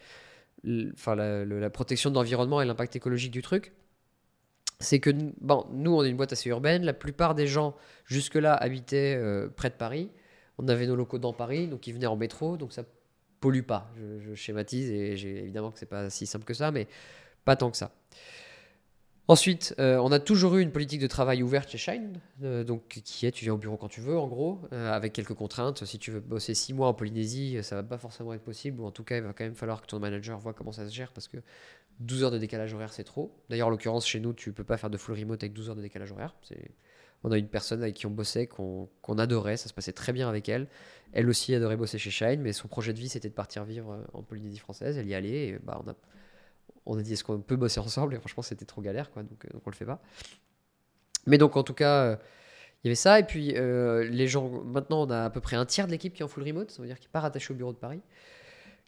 enfin, 0.92 1.14
la, 1.14 1.70
protection 1.70 2.10
de 2.10 2.14
l'environnement 2.16 2.60
et 2.60 2.64
l'impact 2.64 2.96
écologique 2.96 3.30
du 3.30 3.42
truc. 3.42 3.72
C'est 4.80 5.00
que 5.00 5.10
bon, 5.40 5.66
nous, 5.72 5.92
on 5.92 6.04
est 6.04 6.10
une 6.10 6.16
boîte 6.16 6.32
assez 6.32 6.48
urbaine. 6.50 6.84
La 6.84 6.92
plupart 6.92 7.34
des 7.34 7.46
gens, 7.46 7.74
jusque-là, 8.04 8.54
habitaient 8.54 9.16
euh, 9.16 9.48
près 9.48 9.70
de 9.70 9.74
Paris. 9.74 10.10
On 10.58 10.68
avait 10.68 10.86
nos 10.86 10.96
locaux 10.96 11.18
dans 11.18 11.32
Paris, 11.32 11.68
donc 11.68 11.86
ils 11.86 11.94
venaient 11.94 12.06
en 12.06 12.16
métro, 12.16 12.56
donc 12.56 12.72
ça 12.72 12.82
pollue 13.40 13.62
pas. 13.62 13.90
Je, 14.20 14.34
schématise 14.34 14.90
et 14.90 15.12
évidemment 15.12 15.70
que 15.70 15.78
c'est 15.78 15.86
pas 15.86 16.10
si 16.10 16.26
simple 16.26 16.44
que 16.44 16.54
ça, 16.54 16.72
mais 16.72 16.88
pas 17.44 17.54
tant 17.54 17.70
que 17.70 17.76
ça. 17.76 17.92
Ensuite, 19.30 19.74
euh, 19.78 19.98
on 19.98 20.10
a 20.10 20.20
toujours 20.20 20.56
eu 20.56 20.62
une 20.62 20.72
politique 20.72 21.02
de 21.02 21.06
travail 21.06 21.42
ouverte 21.42 21.68
chez 21.68 21.76
Shine, 21.76 22.18
euh, 22.42 22.64
donc 22.64 22.88
qui 22.88 23.26
est 23.26 23.30
tu 23.30 23.44
viens 23.44 23.52
au 23.52 23.58
bureau 23.58 23.76
quand 23.76 23.88
tu 23.88 24.00
veux, 24.00 24.18
en 24.18 24.26
gros, 24.26 24.58
euh, 24.72 24.90
avec 24.90 25.12
quelques 25.12 25.34
contraintes. 25.34 25.84
Si 25.84 25.98
tu 25.98 26.10
veux 26.10 26.20
bosser 26.20 26.54
6 26.54 26.72
mois 26.72 26.88
en 26.88 26.94
Polynésie, 26.94 27.58
ça 27.62 27.76
va 27.76 27.82
pas 27.82 27.98
forcément 27.98 28.32
être 28.32 28.42
possible, 28.42 28.80
ou 28.80 28.86
en 28.86 28.90
tout 28.90 29.04
cas, 29.04 29.18
il 29.18 29.22
va 29.22 29.34
quand 29.34 29.44
même 29.44 29.54
falloir 29.54 29.82
que 29.82 29.86
ton 29.86 29.98
manager 29.98 30.38
voit 30.38 30.54
comment 30.54 30.72
ça 30.72 30.88
se 30.88 30.94
gère, 30.94 31.12
parce 31.12 31.28
que 31.28 31.36
12 32.00 32.24
heures 32.24 32.30
de 32.30 32.38
décalage 32.38 32.72
horaire, 32.72 32.90
c'est 32.90 33.04
trop. 33.04 33.36
D'ailleurs, 33.50 33.66
en 33.66 33.70
l'occurrence, 33.70 34.06
chez 34.06 34.18
nous, 34.18 34.32
tu 34.32 34.50
peux 34.54 34.64
pas 34.64 34.78
faire 34.78 34.88
de 34.88 34.96
full 34.96 35.14
remote 35.14 35.42
avec 35.42 35.52
12 35.52 35.68
heures 35.68 35.76
de 35.76 35.82
décalage 35.82 36.10
horaire. 36.10 36.34
On 37.22 37.30
a 37.30 37.36
une 37.36 37.48
personne 37.48 37.82
avec 37.82 37.96
qui 37.96 38.06
on 38.06 38.10
bossait, 38.10 38.46
qu'on 38.46 38.88
adorait, 39.18 39.58
ça 39.58 39.68
se 39.68 39.74
passait 39.74 39.92
très 39.92 40.14
bien 40.14 40.30
avec 40.30 40.48
elle. 40.48 40.68
Elle 41.12 41.28
aussi 41.28 41.54
adorait 41.54 41.76
bosser 41.76 41.98
chez 41.98 42.10
Shine, 42.10 42.40
mais 42.40 42.54
son 42.54 42.68
projet 42.68 42.94
de 42.94 42.98
vie, 42.98 43.10
c'était 43.10 43.28
de 43.28 43.34
partir 43.34 43.64
vivre 43.64 44.06
en 44.14 44.22
Polynésie 44.22 44.58
française. 44.58 44.96
Elle 44.96 45.08
y 45.08 45.14
allait, 45.14 45.48
et 45.48 45.58
bah, 45.58 45.82
on 45.84 45.90
a 45.90 45.94
on 46.88 46.98
a 46.98 47.02
dit 47.02 47.12
est-ce 47.12 47.22
qu'on 47.22 47.40
peut 47.40 47.56
bosser 47.56 47.78
ensemble? 47.78 48.14
Et 48.14 48.18
franchement 48.18 48.42
c'était 48.42 48.64
trop 48.64 48.80
galère 48.80 49.10
quoi 49.12 49.22
donc, 49.22 49.44
euh, 49.44 49.52
donc 49.52 49.62
on 49.64 49.70
le 49.70 49.76
fait 49.76 49.84
pas. 49.84 50.00
Mais 51.26 51.38
donc 51.38 51.56
en 51.56 51.62
tout 51.62 51.74
cas 51.74 52.04
euh, 52.04 52.16
il 52.82 52.88
y 52.88 52.88
avait 52.88 52.96
ça. 52.96 53.20
Et 53.20 53.24
puis 53.24 53.54
euh, 53.56 54.04
les 54.04 54.26
gens 54.26 54.48
maintenant 54.64 55.02
on 55.02 55.10
a 55.10 55.24
à 55.24 55.30
peu 55.30 55.40
près 55.40 55.56
un 55.56 55.66
tiers 55.66 55.86
de 55.86 55.92
l'équipe 55.92 56.14
qui 56.14 56.22
est 56.22 56.24
en 56.24 56.28
full 56.28 56.42
remote. 56.42 56.70
Ça 56.70 56.82
veut 56.82 56.88
dire 56.88 56.98
qu'il 56.98 57.08
n'est 57.08 57.12
pas 57.12 57.20
rattaché 57.20 57.52
au 57.52 57.56
bureau 57.56 57.72
de 57.72 57.78
Paris 57.78 58.00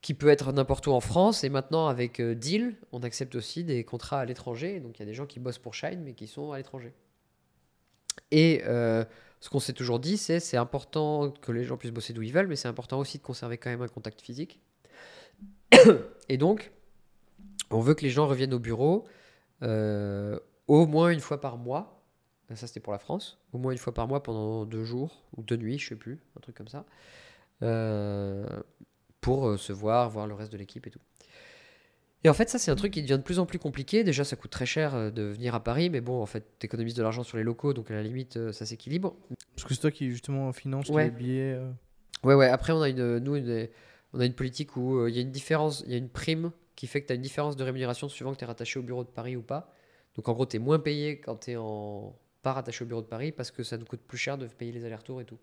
qui 0.01 0.15
peut 0.15 0.29
être 0.29 0.51
n'importe 0.53 0.87
où 0.87 0.93
en 0.93 1.01
France. 1.01 1.45
Et 1.45 1.51
maintenant 1.51 1.87
avec 1.87 2.21
Deal 2.21 2.75
on 2.91 3.01
accepte 3.03 3.35
aussi 3.35 3.65
des 3.65 3.85
contrats 3.85 4.21
à 4.21 4.25
l'étranger. 4.25 4.81
Donc 4.81 4.99
il 4.99 5.01
y 5.01 5.05
a 5.05 5.07
des 5.07 5.15
gens 5.15 5.27
qui 5.27 5.39
bossent 5.39 5.59
pour 5.59 5.75
Shine 5.75 6.03
mais 6.03 6.15
qui 6.15 6.27
sont 6.27 6.53
à 6.53 6.57
l'étranger. 6.57 6.95
Et 8.31 8.63
ce 8.65 9.49
qu'on 9.51 9.61
s'est 9.61 9.75
toujours 9.75 10.01
dit 10.01 10.17
c'est 10.17 10.41
c'est 10.41 10.57
important 10.57 11.31
que 11.31 11.53
les 11.53 11.65
gens 11.65 11.77
puissent 11.77 11.93
bosser 11.93 12.15
d'où 12.15 12.23
ils 12.23 12.33
veulent 12.33 12.49
mais 12.49 12.57
c'est 12.57 12.69
important 12.69 12.99
aussi 12.99 13.19
de 13.19 13.23
conserver 13.23 13.59
quand 13.59 13.69
même 13.69 13.83
un 13.83 13.89
contact 13.89 14.23
physique. 14.23 14.59
Et 16.29 16.39
donc 16.39 16.73
on 17.71 17.81
veut 17.81 17.95
que 17.95 18.03
les 18.03 18.11
gens 18.11 18.27
reviennent 18.27 18.55
au 18.55 18.59
bureau 18.59 19.07
euh, 19.63 20.39
au 20.67 20.87
moins 20.87 21.11
une 21.11 21.21
fois 21.21 21.41
par 21.41 21.57
mois. 21.57 21.97
Ça, 22.55 22.67
c'était 22.67 22.81
pour 22.81 22.93
la 22.93 22.99
France. 22.99 23.39
Au 23.53 23.59
moins 23.59 23.71
une 23.71 23.79
fois 23.79 23.95
par 23.95 24.09
mois 24.09 24.23
pendant 24.23 24.65
deux 24.65 24.83
jours 24.83 25.23
ou 25.37 25.43
deux 25.43 25.57
nuits, 25.57 25.79
je 25.79 25.91
sais 25.91 25.97
plus, 25.97 26.19
un 26.37 26.41
truc 26.41 26.57
comme 26.57 26.69
ça. 26.69 26.85
Euh, 27.63 28.45
pour 29.21 29.47
euh, 29.47 29.57
se 29.57 29.73
voir, 29.73 30.11
voir 30.11 30.27
le 30.27 30.35
reste 30.35 30.51
de 30.51 30.59
l'équipe 30.59 30.85
et 30.87 30.91
tout. 30.91 30.99
Et 32.25 32.29
en 32.29 32.35
fait, 32.35 32.51
ça, 32.51 32.59
c'est 32.59 32.71
un 32.71 32.77
truc 32.77 32.93
qui 32.93 33.03
devient 33.03 33.19
de 33.19 33.23
plus 33.23 33.39
en 33.39 33.47
plus 33.47 33.59
compliqué. 33.59 34.03
Déjà, 34.03 34.25
ça 34.25 34.35
coûte 34.35 34.51
très 34.51 34.67
cher 34.67 35.13
de 35.13 35.23
venir 35.23 35.55
à 35.55 35.63
Paris, 35.63 35.89
mais 35.89 36.01
bon, 36.01 36.21
en 36.21 36.27
fait, 36.27 36.45
tu 36.59 36.67
économises 36.67 36.95
de 36.95 37.03
l'argent 37.03 37.23
sur 37.23 37.39
les 37.39 37.45
locaux, 37.45 37.73
donc 37.73 37.91
à 37.91 37.95
la 37.95 38.03
limite, 38.03 38.53
ça 38.53 38.67
s'équilibre. 38.67 39.15
Parce 39.55 39.67
que 39.67 39.73
c'est 39.73 39.81
toi 39.81 39.91
qui, 39.91 40.11
justement, 40.11 40.53
finance 40.53 40.91
les 40.91 41.11
billets. 41.11 41.59
Ouais, 42.23 42.35
ouais. 42.35 42.49
Après, 42.49 42.75
on 42.75 42.83
a 42.83 42.91
une, 42.91 43.19
nous, 43.21 43.37
on 44.13 44.21
a 44.21 44.27
une 44.27 44.35
politique 44.35 44.77
où 44.77 45.07
il 45.07 45.15
y 45.15 45.19
a 45.19 45.23
une 45.23 45.31
différence, 45.31 45.83
il 45.87 45.93
y 45.93 45.95
a 45.95 45.99
une 45.99 46.11
prime 46.11 46.51
qui 46.77 46.87
fait 46.87 47.03
que 47.03 47.07
tu 47.07 47.13
as 47.13 47.17
une 47.17 47.23
différence 47.23 47.57
de 47.57 47.65
rémunération 47.65 48.09
suivant 48.09 48.33
que 48.33 48.39
tu 48.39 48.45
es 48.45 48.47
rattaché 48.47 48.79
au 48.79 48.83
bureau 48.83 49.05
de 49.05 49.09
Paris 49.09 49.37
ou 49.37 49.43
pas. 49.43 49.73
Donc 50.15 50.29
en 50.29 50.33
gros, 50.33 50.47
tu 50.47 50.57
es 50.57 50.59
moins 50.59 50.79
payé 50.79 51.21
quand 51.21 51.37
tu 51.37 51.53
es 51.53 51.57
en... 51.57 52.17
pas 52.43 52.53
rattaché 52.53 52.85
au 52.85 52.87
bureau 52.87 53.03
de 53.03 53.07
Paris 53.07 53.33
parce 53.33 53.51
que 53.51 53.63
ça 53.63 53.79
nous 53.79 53.85
coûte 53.85 54.01
plus 54.01 54.19
cher 54.19 54.39
de 54.39 54.47
payer 54.47 54.73
les 54.73 54.85
allers-retours 54.85 55.21
et 55.21 55.25
tout. 55.25 55.39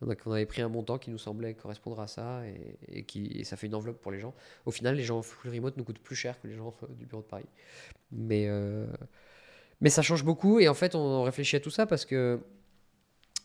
Donc 0.00 0.18
on 0.26 0.32
avait 0.32 0.46
pris 0.46 0.60
un 0.62 0.68
montant 0.68 0.98
qui 0.98 1.10
nous 1.10 1.18
semblait 1.18 1.54
correspondre 1.54 2.00
à 2.00 2.06
ça 2.06 2.42
et, 2.88 3.04
qui, 3.04 3.44
ça 3.44 3.56
fait 3.56 3.66
une 3.66 3.74
enveloppe 3.74 4.00
pour 4.00 4.12
les 4.12 4.20
gens. 4.20 4.34
Au 4.66 4.70
final, 4.70 4.96
les 4.96 5.04
gens 5.04 5.22
full 5.22 5.50
remote 5.50 5.76
nous 5.76 5.84
coûtent 5.84 5.98
plus 5.98 6.16
cher 6.16 6.40
que 6.40 6.46
les 6.46 6.54
gens 6.54 6.74
du 6.90 7.06
bureau 7.06 7.22
de 7.22 7.26
Paris. 7.26 7.46
Mais, 8.10 8.46
euh, 8.48 8.86
mais 9.80 9.90
ça 9.90 10.02
change 10.02 10.24
beaucoup 10.24 10.60
et 10.60 10.68
en 10.68 10.74
fait, 10.74 10.94
on 10.94 11.22
réfléchit 11.22 11.56
à 11.56 11.60
tout 11.60 11.70
ça 11.70 11.86
parce 11.86 12.04
que 12.04 12.40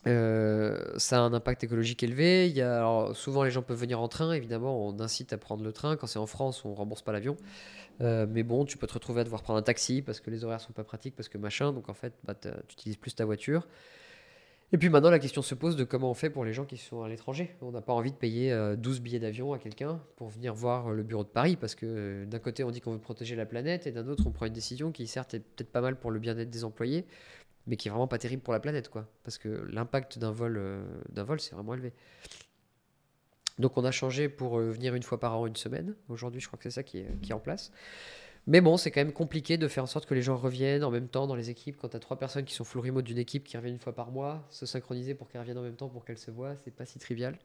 euh, 0.06 0.78
ça 0.96 1.18
a 1.18 1.20
un 1.20 1.32
impact 1.32 1.64
écologique 1.64 2.02
élevé. 2.02 2.48
Il 2.48 2.56
y 2.56 2.62
a, 2.62 3.10
souvent, 3.14 3.44
les 3.44 3.50
gens 3.50 3.62
peuvent 3.62 3.78
venir 3.78 4.00
en 4.00 4.08
train. 4.08 4.32
Évidemment, 4.32 4.86
on 4.86 4.98
incite 5.00 5.32
à 5.32 5.38
prendre 5.38 5.62
le 5.62 5.72
train. 5.72 5.96
Quand 5.96 6.06
c'est 6.06 6.18
en 6.18 6.26
France, 6.26 6.64
on 6.64 6.74
rembourse 6.74 7.02
pas 7.02 7.12
l'avion. 7.12 7.36
Euh, 8.00 8.26
mais 8.28 8.42
bon, 8.42 8.64
tu 8.64 8.78
peux 8.78 8.86
te 8.86 8.94
retrouver 8.94 9.20
à 9.20 9.24
devoir 9.24 9.42
prendre 9.42 9.58
un 9.58 9.62
taxi 9.62 10.00
parce 10.00 10.20
que 10.20 10.30
les 10.30 10.44
horaires 10.44 10.60
sont 10.60 10.72
pas 10.72 10.84
pratiques, 10.84 11.16
parce 11.16 11.28
que 11.28 11.38
machin. 11.38 11.72
Donc 11.72 11.88
en 11.88 11.94
fait, 11.94 12.14
bah, 12.24 12.34
tu 12.34 12.48
utilises 12.72 12.96
plus 12.96 13.14
ta 13.14 13.24
voiture. 13.24 13.66
Et 14.72 14.78
puis 14.78 14.88
maintenant, 14.88 15.10
la 15.10 15.18
question 15.18 15.42
se 15.42 15.56
pose 15.56 15.74
de 15.74 15.82
comment 15.82 16.12
on 16.12 16.14
fait 16.14 16.30
pour 16.30 16.44
les 16.44 16.52
gens 16.52 16.64
qui 16.64 16.76
sont 16.76 17.02
à 17.02 17.08
l'étranger. 17.08 17.56
On 17.60 17.72
n'a 17.72 17.80
pas 17.80 17.92
envie 17.92 18.12
de 18.12 18.16
payer 18.16 18.54
12 18.78 18.98
euh, 18.98 19.00
billets 19.00 19.18
d'avion 19.18 19.52
à 19.52 19.58
quelqu'un 19.58 20.00
pour 20.14 20.28
venir 20.28 20.54
voir 20.54 20.90
le 20.90 21.02
bureau 21.02 21.24
de 21.24 21.28
Paris 21.28 21.56
parce 21.56 21.74
que 21.74 22.24
d'un 22.24 22.38
côté, 22.38 22.62
on 22.62 22.70
dit 22.70 22.80
qu'on 22.80 22.92
veut 22.92 23.00
protéger 23.00 23.34
la 23.34 23.46
planète 23.46 23.88
et 23.88 23.90
d'un 23.90 24.06
autre, 24.06 24.22
on 24.28 24.30
prend 24.30 24.46
une 24.46 24.52
décision 24.52 24.92
qui, 24.92 25.08
certes, 25.08 25.34
est 25.34 25.40
peut-être 25.40 25.72
pas 25.72 25.80
mal 25.80 25.98
pour 25.98 26.12
le 26.12 26.20
bien-être 26.20 26.50
des 26.50 26.62
employés, 26.62 27.04
mais 27.70 27.76
qui 27.76 27.86
est 27.86 27.90
vraiment 27.90 28.08
pas 28.08 28.18
terrible 28.18 28.42
pour 28.42 28.52
la 28.52 28.58
planète, 28.58 28.88
quoi. 28.88 29.06
Parce 29.22 29.38
que 29.38 29.48
l'impact 29.70 30.18
d'un 30.18 30.32
vol, 30.32 30.56
euh, 30.58 30.82
vol, 31.14 31.40
c'est 31.40 31.54
vraiment 31.54 31.72
élevé. 31.72 31.92
Donc 33.60 33.78
on 33.78 33.84
a 33.84 33.92
changé 33.92 34.28
pour 34.28 34.58
euh, 34.58 34.70
venir 34.70 34.96
une 34.96 35.04
fois 35.04 35.20
par 35.20 35.38
an, 35.38 35.46
une 35.46 35.54
semaine. 35.54 35.94
Aujourd'hui, 36.08 36.40
je 36.40 36.48
crois 36.48 36.56
que 36.56 36.64
c'est 36.64 36.72
ça 36.72 36.82
qui 36.82 36.98
est, 36.98 37.20
qui 37.22 37.30
est 37.30 37.34
en 37.34 37.38
place. 37.38 37.70
Mais 38.48 38.60
bon, 38.60 38.76
c'est 38.76 38.90
quand 38.90 39.00
même 39.00 39.12
compliqué 39.12 39.56
de 39.56 39.68
faire 39.68 39.84
en 39.84 39.86
sorte 39.86 40.06
que 40.06 40.14
les 40.14 40.22
gens 40.22 40.36
reviennent 40.36 40.82
en 40.82 40.90
même 40.90 41.06
temps 41.06 41.28
dans 41.28 41.36
les 41.36 41.48
équipes. 41.48 41.76
Quand 41.76 41.90
tu 41.90 41.96
as 41.96 42.00
trois 42.00 42.18
personnes 42.18 42.44
qui 42.44 42.54
sont 42.54 42.64
full 42.64 42.80
remote 42.80 43.04
d'une 43.04 43.18
équipe 43.18 43.44
qui 43.44 43.56
reviennent 43.56 43.74
une 43.74 43.80
fois 43.80 43.94
par 43.94 44.10
mois, 44.10 44.44
se 44.50 44.66
synchroniser 44.66 45.14
pour 45.14 45.28
qu'elles 45.28 45.42
reviennent 45.42 45.58
en 45.58 45.62
même 45.62 45.76
temps 45.76 45.88
pour 45.88 46.04
qu'elles 46.04 46.18
se 46.18 46.32
voient, 46.32 46.56
c'est 46.64 46.74
pas 46.74 46.86
si 46.86 46.98
trivial. 46.98 47.38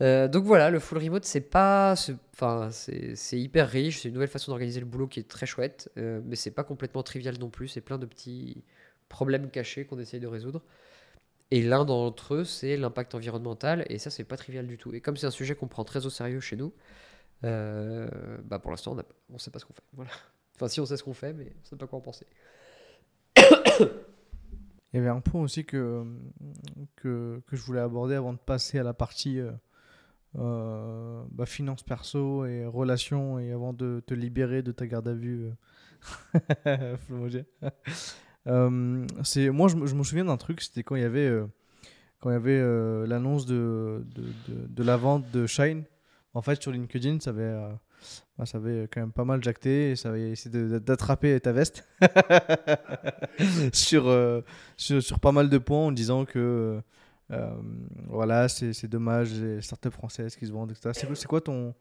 Euh, 0.00 0.26
donc 0.26 0.44
voilà, 0.44 0.70
le 0.70 0.80
full 0.80 0.98
remote, 0.98 1.24
c'est 1.24 1.42
pas, 1.42 1.94
enfin, 2.32 2.70
c'est 2.72 3.38
hyper 3.38 3.68
riche, 3.68 4.00
c'est 4.00 4.08
une 4.08 4.14
nouvelle 4.14 4.28
façon 4.28 4.50
d'organiser 4.50 4.80
le 4.80 4.86
boulot 4.86 5.06
qui 5.06 5.20
est 5.20 5.28
très 5.28 5.46
chouette, 5.46 5.90
mais 5.96 6.34
c'est 6.34 6.52
pas 6.52 6.64
complètement 6.64 7.04
trivial 7.04 7.38
non 7.38 7.50
plus. 7.50 7.68
C'est 7.68 7.80
plein 7.80 7.98
de 7.98 8.06
petits, 8.06 8.64
problèmes 9.08 9.50
cachés 9.50 9.84
qu'on 9.84 9.98
essaye 9.98 10.20
de 10.20 10.26
résoudre. 10.26 10.62
Et 11.50 11.62
l'un 11.62 11.84
d'entre 11.84 12.34
eux, 12.34 12.44
c'est 12.44 12.76
l'impact 12.76 13.14
environnemental. 13.14 13.86
Et 13.88 13.98
ça, 13.98 14.10
c'est 14.10 14.24
pas 14.24 14.36
trivial 14.36 14.66
du 14.66 14.76
tout. 14.76 14.94
Et 14.94 15.00
comme 15.00 15.16
c'est 15.16 15.26
un 15.26 15.30
sujet 15.30 15.54
qu'on 15.54 15.68
prend 15.68 15.84
très 15.84 16.04
au 16.06 16.10
sérieux 16.10 16.40
chez 16.40 16.56
nous, 16.56 16.72
euh, 17.44 18.08
bah 18.44 18.58
pour 18.58 18.70
l'instant, 18.70 18.96
on 19.30 19.32
ne 19.32 19.38
sait 19.38 19.50
pas 19.50 19.58
ce 19.58 19.64
qu'on 19.64 19.74
fait. 19.74 19.84
Voilà. 19.92 20.10
Enfin, 20.56 20.68
si 20.68 20.80
on 20.80 20.86
sait 20.86 20.96
ce 20.96 21.04
qu'on 21.04 21.14
fait, 21.14 21.32
mais 21.32 21.44
on 21.44 21.60
ne 21.60 21.66
sait 21.66 21.76
pas 21.76 21.86
quoi 21.86 21.98
en 21.98 22.02
penser. 22.02 22.26
Il 24.92 24.96
y 24.96 24.98
avait 24.98 25.08
un 25.08 25.20
point 25.20 25.42
aussi 25.42 25.64
que, 25.64 26.04
que, 26.96 27.42
que, 27.46 27.56
je 27.56 27.62
voulais 27.62 27.80
aborder 27.80 28.14
avant 28.14 28.32
de 28.32 28.38
passer 28.38 28.78
à 28.78 28.82
la 28.82 28.94
partie 28.94 29.38
euh, 29.38 29.52
euh 30.36 31.22
bah, 31.30 31.44
finance 31.46 31.82
perso 31.82 32.46
et 32.46 32.64
relations 32.64 33.38
et 33.38 33.52
avant 33.52 33.74
de 33.74 34.02
te 34.06 34.14
libérer 34.14 34.62
de 34.62 34.72
ta 34.72 34.86
garde 34.86 35.08
à 35.08 35.14
vue. 35.14 35.50
Euh, 38.48 39.06
c'est 39.24 39.50
moi, 39.50 39.68
je, 39.68 39.76
me 39.76 40.02
souviens 40.02 40.24
d'un 40.24 40.36
truc, 40.36 40.60
c'était 40.60 40.82
quand 40.82 40.96
il 40.96 41.02
y 41.02 41.04
avait, 41.04 41.26
euh, 41.26 41.46
quand 42.20 42.30
avait 42.30 42.58
euh, 42.58 43.06
l'annonce 43.06 43.46
de, 43.46 44.04
de, 44.14 44.66
de, 44.68 44.82
la 44.82 44.96
vente 44.96 45.30
de 45.30 45.46
Shine. 45.46 45.84
En 46.34 46.42
fait, 46.42 46.60
sur 46.62 46.72
LinkedIn, 46.72 47.20
ça 47.20 47.30
avait, 47.30 47.54
bah, 48.38 48.46
ça 48.46 48.58
avait 48.58 48.88
quand 48.90 49.00
même 49.00 49.12
pas 49.12 49.24
mal 49.24 49.42
jacté 49.42 49.90
et 49.90 49.96
ça 49.96 50.10
avait 50.10 50.30
essayé 50.30 50.80
d'attraper 50.80 51.38
ta 51.40 51.52
veste 51.52 51.86
sur, 53.72 54.04
sur, 54.76 55.02
sur, 55.02 55.20
pas 55.20 55.32
mal 55.32 55.48
de 55.48 55.58
points 55.58 55.86
en 55.86 55.92
disant 55.92 56.24
que 56.24 56.80
voilà, 58.06 58.48
c'est 58.48 58.88
dommage, 58.88 59.32
les 59.32 59.60
startups 59.62 59.90
françaises 59.90 60.36
qui 60.36 60.46
se 60.46 60.52
vendent, 60.52 60.70
etc. 60.70 61.06
C'est 61.14 61.26
quoi 61.26 61.40
ton. 61.40 61.74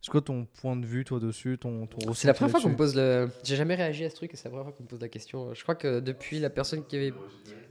C'est 0.00 0.10
quoi 0.10 0.20
ton 0.20 0.44
point 0.60 0.76
de 0.76 0.86
vue, 0.86 1.04
toi, 1.04 1.18
dessus 1.18 1.58
ton, 1.58 1.86
ton 1.86 2.12
C'est 2.14 2.28
la 2.28 2.34
première 2.34 2.52
fois 2.52 2.60
qu'on 2.60 2.68
me 2.68 2.76
pose 2.76 2.94
le. 2.94 3.28
J'ai 3.42 3.56
jamais 3.56 3.74
réagi 3.74 4.04
à 4.04 4.10
ce 4.10 4.14
truc 4.14 4.32
et 4.32 4.36
c'est 4.36 4.44
la 4.44 4.50
première 4.50 4.66
fois 4.66 4.72
qu'on 4.72 4.84
me 4.84 4.88
pose 4.88 5.00
la 5.00 5.08
question. 5.08 5.52
Je 5.54 5.62
crois 5.62 5.74
que 5.74 6.00
depuis 6.00 6.38
la 6.38 6.50
personne 6.50 6.84
qui 6.84 6.96
avait. 6.96 7.12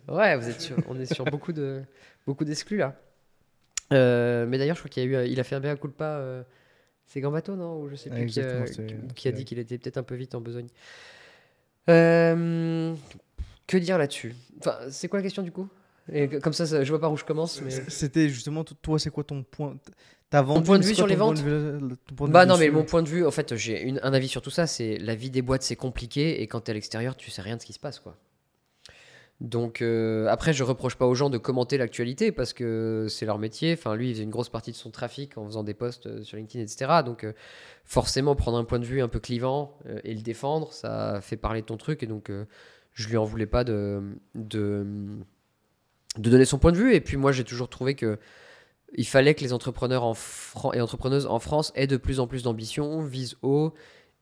Ouais, 0.09 0.35
vous 0.37 0.49
êtes 0.49 0.61
sur... 0.61 0.77
on 0.89 0.99
est 0.99 1.11
sur 1.11 1.25
beaucoup 1.25 1.53
de 1.53 1.83
beaucoup 2.25 2.43
d'exclus 2.43 2.77
là. 2.77 2.99
Euh, 3.93 4.45
mais 4.45 4.57
d'ailleurs, 4.57 4.75
je 4.75 4.81
crois 4.81 4.89
qu'il 4.89 5.03
a 5.03 5.23
eu, 5.23 5.27
il 5.29 5.39
a 5.39 5.43
fait 5.43 5.55
un 5.55 5.75
coup 5.75 5.87
culpa. 5.87 6.05
Euh... 6.05 6.43
C'est 7.05 7.21
Gambato, 7.21 7.55
non? 7.55 7.79
Ou 7.79 7.89
je 7.89 7.95
sais 7.95 8.09
plus 8.09 8.25
qui, 8.25 8.41
a... 8.41 8.65
qui, 9.15 9.27
a 9.29 9.31
dit 9.31 9.45
qu'il 9.45 9.59
était 9.59 9.77
peut-être 9.77 9.97
un 9.97 10.03
peu 10.03 10.15
vite 10.15 10.35
en 10.35 10.41
besogne. 10.41 10.67
Euh... 11.89 12.93
Que 13.65 13.77
dire 13.77 13.97
là-dessus? 13.97 14.35
Enfin, 14.59 14.77
C'est 14.89 15.07
quoi 15.07 15.19
la 15.19 15.23
question 15.23 15.41
du 15.41 15.53
coup? 15.53 15.69
Et 16.11 16.27
comme 16.27 16.53
ça, 16.53 16.65
je 16.83 16.89
vois 16.89 16.99
pas 16.99 17.09
où 17.09 17.17
je 17.17 17.23
commence. 17.23 17.61
Mais... 17.61 17.71
C'était 17.71 18.29
justement, 18.29 18.63
toi, 18.63 18.99
c'est 18.99 19.09
quoi 19.09 19.23
ton 19.23 19.43
point 19.43 19.77
Vendu, 20.31 20.59
Mon 20.59 20.61
point 20.61 20.79
de 20.79 20.83
vue 20.85 20.95
sur 20.95 21.07
les 21.07 21.15
ventes 21.15 21.41
Bah 22.11 22.45
non, 22.45 22.57
mais 22.57 22.69
mon 22.69 22.83
point 22.83 23.01
de 23.01 23.07
vue, 23.09 23.25
en 23.25 23.31
fait, 23.31 23.55
j'ai 23.55 23.93
un 24.01 24.13
avis 24.13 24.27
sur 24.27 24.41
tout 24.41 24.49
ça. 24.49 24.67
C'est 24.67 24.97
la 24.97 25.15
vie 25.15 25.29
des 25.29 25.41
boîtes, 25.41 25.63
c'est 25.63 25.75
compliqué, 25.75 26.41
et 26.41 26.47
quand 26.47 26.61
t'es 26.61 26.71
à 26.71 26.73
l'extérieur, 26.73 27.15
tu 27.15 27.31
sais 27.31 27.41
rien 27.41 27.55
de 27.55 27.61
ce 27.61 27.65
qui 27.65 27.73
se 27.73 27.79
passe, 27.79 27.99
quoi. 27.99 28.17
Donc 29.39 29.83
euh, 29.83 30.25
après, 30.29 30.51
je 30.51 30.63
reproche 30.63 30.95
pas 30.95 31.05
aux 31.05 31.13
gens 31.13 31.29
de 31.29 31.37
commenter 31.37 31.77
l'actualité 31.77 32.31
parce 32.31 32.53
que 32.53 33.05
c'est 33.07 33.27
leur 33.27 33.37
métier. 33.37 33.73
Enfin, 33.73 33.95
lui, 33.95 34.09
il 34.09 34.13
faisait 34.13 34.23
une 34.23 34.31
grosse 34.31 34.49
partie 34.49 34.71
de 34.71 34.75
son 34.75 34.89
trafic 34.89 35.37
en 35.37 35.45
faisant 35.45 35.63
des 35.63 35.75
posts 35.75 36.07
euh, 36.07 36.23
sur 36.23 36.37
LinkedIn, 36.37 36.63
etc. 36.63 37.01
Donc 37.05 37.23
euh, 37.23 37.33
forcément, 37.85 38.35
prendre 38.35 38.57
un 38.57 38.63
point 38.63 38.79
de 38.79 38.85
vue 38.85 38.99
un 38.99 39.07
peu 39.07 39.19
clivant 39.19 39.77
et 40.03 40.15
le 40.15 40.21
défendre, 40.21 40.73
ça 40.73 41.19
fait 41.21 41.37
parler 41.37 41.61
de 41.61 41.67
ton 41.67 41.77
truc. 41.77 42.01
Et 42.01 42.07
donc, 42.07 42.31
je 42.93 43.07
lui 43.09 43.17
en 43.17 43.25
voulais 43.25 43.45
pas 43.45 43.63
de, 43.63 44.01
de 44.33 44.87
de 46.17 46.29
donner 46.31 46.45
son 46.45 46.57
point 46.57 46.71
de 46.71 46.77
vue. 46.77 46.95
Et 46.95 47.01
puis 47.01 47.15
moi, 47.15 47.31
j'ai 47.31 47.43
toujours 47.43 47.69
trouvé 47.69 47.93
que 47.93 48.17
il 48.95 49.07
fallait 49.07 49.35
que 49.35 49.41
les 49.41 49.53
entrepreneurs 49.53 50.03
en 50.03 50.13
et 50.73 50.81
entrepreneuses 50.81 51.25
en 51.25 51.39
France 51.39 51.71
aient 51.75 51.87
de 51.87 51.97
plus 51.97 52.19
en 52.19 52.27
plus 52.27 52.43
d'ambition, 52.43 53.01
visent 53.01 53.37
haut. 53.41 53.73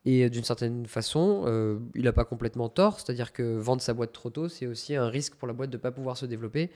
Et 0.05 0.29
d'une 0.29 0.43
certaine 0.43 0.85
façon, 0.85 1.43
euh, 1.47 1.79
il 1.95 2.03
n'a 2.03 2.13
pas 2.13 2.25
complètement 2.25 2.69
tort. 2.69 2.99
C'est-à-dire 2.99 3.33
que 3.33 3.57
vendre 3.57 3.81
sa 3.81 3.93
boîte 3.93 4.11
trop 4.11 4.29
tôt, 4.29 4.49
c'est 4.49 4.67
aussi 4.67 4.95
un 4.95 5.07
risque 5.07 5.35
pour 5.35 5.47
la 5.47 5.53
boîte 5.53 5.71
de 5.71 5.77
ne 5.77 5.81
pas 5.81 5.91
pouvoir 5.91 6.15
se 6.15 6.27
développer. 6.27 6.69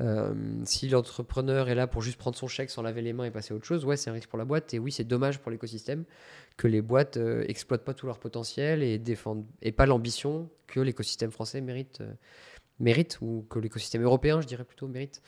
Euh, 0.00 0.32
si 0.64 0.88
l'entrepreneur 0.88 1.68
est 1.68 1.74
là 1.74 1.86
pour 1.86 2.00
juste 2.00 2.16
prendre 2.16 2.36
son 2.36 2.48
chèque 2.48 2.70
sans 2.70 2.80
laver 2.80 3.02
les 3.02 3.12
mains 3.12 3.24
et 3.24 3.30
passer 3.30 3.52
à 3.52 3.56
autre 3.56 3.66
chose, 3.66 3.84
ouais, 3.84 3.98
c'est 3.98 4.08
un 4.08 4.14
risque 4.14 4.30
pour 4.30 4.38
la 4.38 4.46
boîte. 4.46 4.72
Et 4.72 4.78
oui, 4.78 4.90
c'est 4.90 5.04
dommage 5.04 5.38
pour 5.38 5.50
l'écosystème 5.50 6.04
que 6.56 6.66
les 6.66 6.80
boîtes 6.80 7.18
euh, 7.18 7.44
exploitent 7.46 7.84
pas 7.84 7.92
tout 7.92 8.06
leur 8.06 8.18
potentiel 8.18 8.82
et 8.82 8.98
défendent 8.98 9.44
et 9.60 9.72
pas 9.72 9.84
l'ambition 9.84 10.48
que 10.66 10.80
l'écosystème 10.80 11.30
français 11.30 11.60
mérite 11.60 12.02
mérite, 12.82 13.18
ou 13.20 13.46
que 13.48 13.58
l'écosystème 13.58 14.02
européen, 14.02 14.40
je 14.40 14.46
dirais 14.46 14.64
plutôt, 14.64 14.88
mérite. 14.88 15.22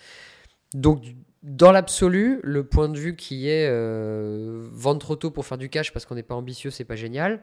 Donc, 0.74 1.04
dans 1.44 1.72
l'absolu, 1.72 2.40
le 2.42 2.64
point 2.64 2.88
de 2.88 2.98
vue 2.98 3.16
qui 3.16 3.48
est 3.48 3.68
euh, 3.68 4.66
vendre 4.72 4.98
trop 4.98 5.14
tôt 5.14 5.30
pour 5.30 5.46
faire 5.46 5.58
du 5.58 5.68
cash 5.68 5.92
parce 5.92 6.04
qu'on 6.04 6.16
n'est 6.16 6.22
pas 6.22 6.34
ambitieux, 6.34 6.70
c'est 6.70 6.84
pas 6.84 6.96
génial. 6.96 7.42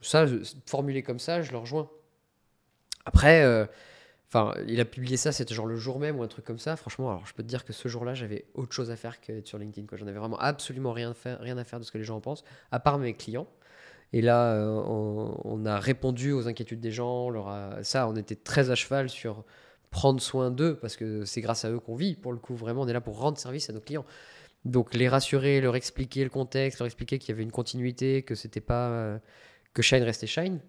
Ça, 0.00 0.26
formulé 0.66 1.02
comme 1.02 1.18
ça, 1.18 1.42
je 1.42 1.50
le 1.50 1.58
rejoins. 1.58 1.90
Après, 3.06 3.42
euh, 3.42 3.66
enfin, 4.28 4.54
il 4.68 4.78
a 4.80 4.84
publié 4.84 5.16
ça, 5.16 5.32
c'était 5.32 5.54
genre 5.54 5.66
le 5.66 5.76
jour 5.76 5.98
même 5.98 6.18
ou 6.18 6.22
un 6.22 6.28
truc 6.28 6.44
comme 6.44 6.58
ça. 6.58 6.76
Franchement, 6.76 7.10
alors 7.10 7.26
je 7.26 7.34
peux 7.34 7.42
te 7.42 7.48
dire 7.48 7.64
que 7.64 7.72
ce 7.72 7.88
jour-là, 7.88 8.14
j'avais 8.14 8.44
autre 8.54 8.72
chose 8.72 8.90
à 8.90 8.96
faire 8.96 9.20
que 9.20 9.44
sur 9.44 9.58
LinkedIn. 9.58 9.86
J'en 9.96 10.06
avais 10.06 10.18
vraiment 10.18 10.38
absolument 10.38 10.92
rien, 10.92 11.14
rien 11.24 11.58
à 11.58 11.64
faire 11.64 11.80
de 11.80 11.84
ce 11.84 11.90
que 11.90 11.98
les 11.98 12.04
gens 12.04 12.16
en 12.16 12.20
pensent, 12.20 12.44
à 12.70 12.78
part 12.78 12.98
mes 12.98 13.14
clients. 13.14 13.48
Et 14.12 14.22
là, 14.22 14.52
euh, 14.54 14.82
on, 15.44 15.64
a 15.64 15.78
répondu 15.78 16.32
aux 16.32 16.46
inquiétudes 16.46 16.80
des 16.80 16.90
gens. 16.92 17.32
Ça, 17.82 18.08
on 18.08 18.16
était 18.16 18.36
très 18.36 18.70
à 18.70 18.74
cheval 18.74 19.08
sur 19.08 19.44
prendre 19.90 20.20
soin 20.20 20.50
d'eux, 20.50 20.76
parce 20.76 20.96
que 20.96 21.24
c'est 21.24 21.40
grâce 21.40 21.64
à 21.64 21.70
eux 21.70 21.80
qu'on 21.80 21.96
vit. 21.96 22.14
Pour 22.14 22.32
le 22.32 22.38
coup, 22.38 22.54
vraiment, 22.54 22.82
on 22.82 22.88
est 22.88 22.92
là 22.92 23.00
pour 23.00 23.18
rendre 23.18 23.38
service 23.38 23.68
à 23.70 23.72
nos 23.72 23.80
clients. 23.80 24.04
Donc 24.64 24.94
les 24.94 25.08
rassurer, 25.08 25.60
leur 25.60 25.74
expliquer 25.74 26.22
le 26.22 26.30
contexte, 26.30 26.78
leur 26.78 26.86
expliquer 26.86 27.18
qu'il 27.18 27.30
y 27.30 27.32
avait 27.32 27.42
une 27.42 27.52
continuité, 27.52 28.22
que 28.22 28.34
c'était 28.34 28.60
pas 28.60 28.90
euh, 28.90 29.18
que 29.74 29.82
Shine 29.82 30.02
restait 30.02 30.26
Shine. 30.26 30.60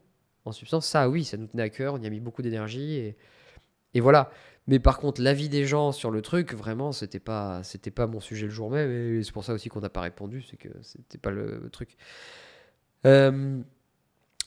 En 0.46 0.52
substance, 0.52 0.88
ça, 0.88 1.10
oui, 1.10 1.24
ça 1.24 1.38
nous 1.38 1.48
tenait 1.48 1.64
à 1.64 1.70
cœur. 1.70 1.94
On 1.94 2.02
y 2.02 2.08
a 2.08 2.10
mis 2.10 2.20
beaucoup 2.20 2.42
d'énergie 2.42 3.16
et, 3.94 4.00
voilà. 4.00 4.32
Mais 4.68 4.80
par 4.80 5.00
contre, 5.00 5.22
l'avis 5.22 5.50
des 5.50 5.66
gens 5.66 5.92
sur 5.92 6.12
le 6.12 6.22
truc, 6.22 6.54
vraiment, 6.54 6.92
c'était 6.92 7.20
pas, 7.20 7.62
c'était 7.64 7.92
pas 7.92 8.08
mon 8.08 8.20
sujet 8.20 8.46
le 8.46 8.52
jour 8.52 8.72
même. 8.72 8.90
Et 8.90 9.24
c'est 9.24 9.34
pour 9.34 9.44
ça 9.44 9.54
aussi 9.54 9.70
qu'on 9.70 9.82
n'a 9.82 9.90
pas 9.90 10.02
répondu, 10.02 10.42
c'est 10.50 10.58
que 10.58 10.70
c'était 10.82 11.18
pas 11.18 11.32
le 11.32 11.70
truc. 11.72 11.98
Euh, 13.06 13.60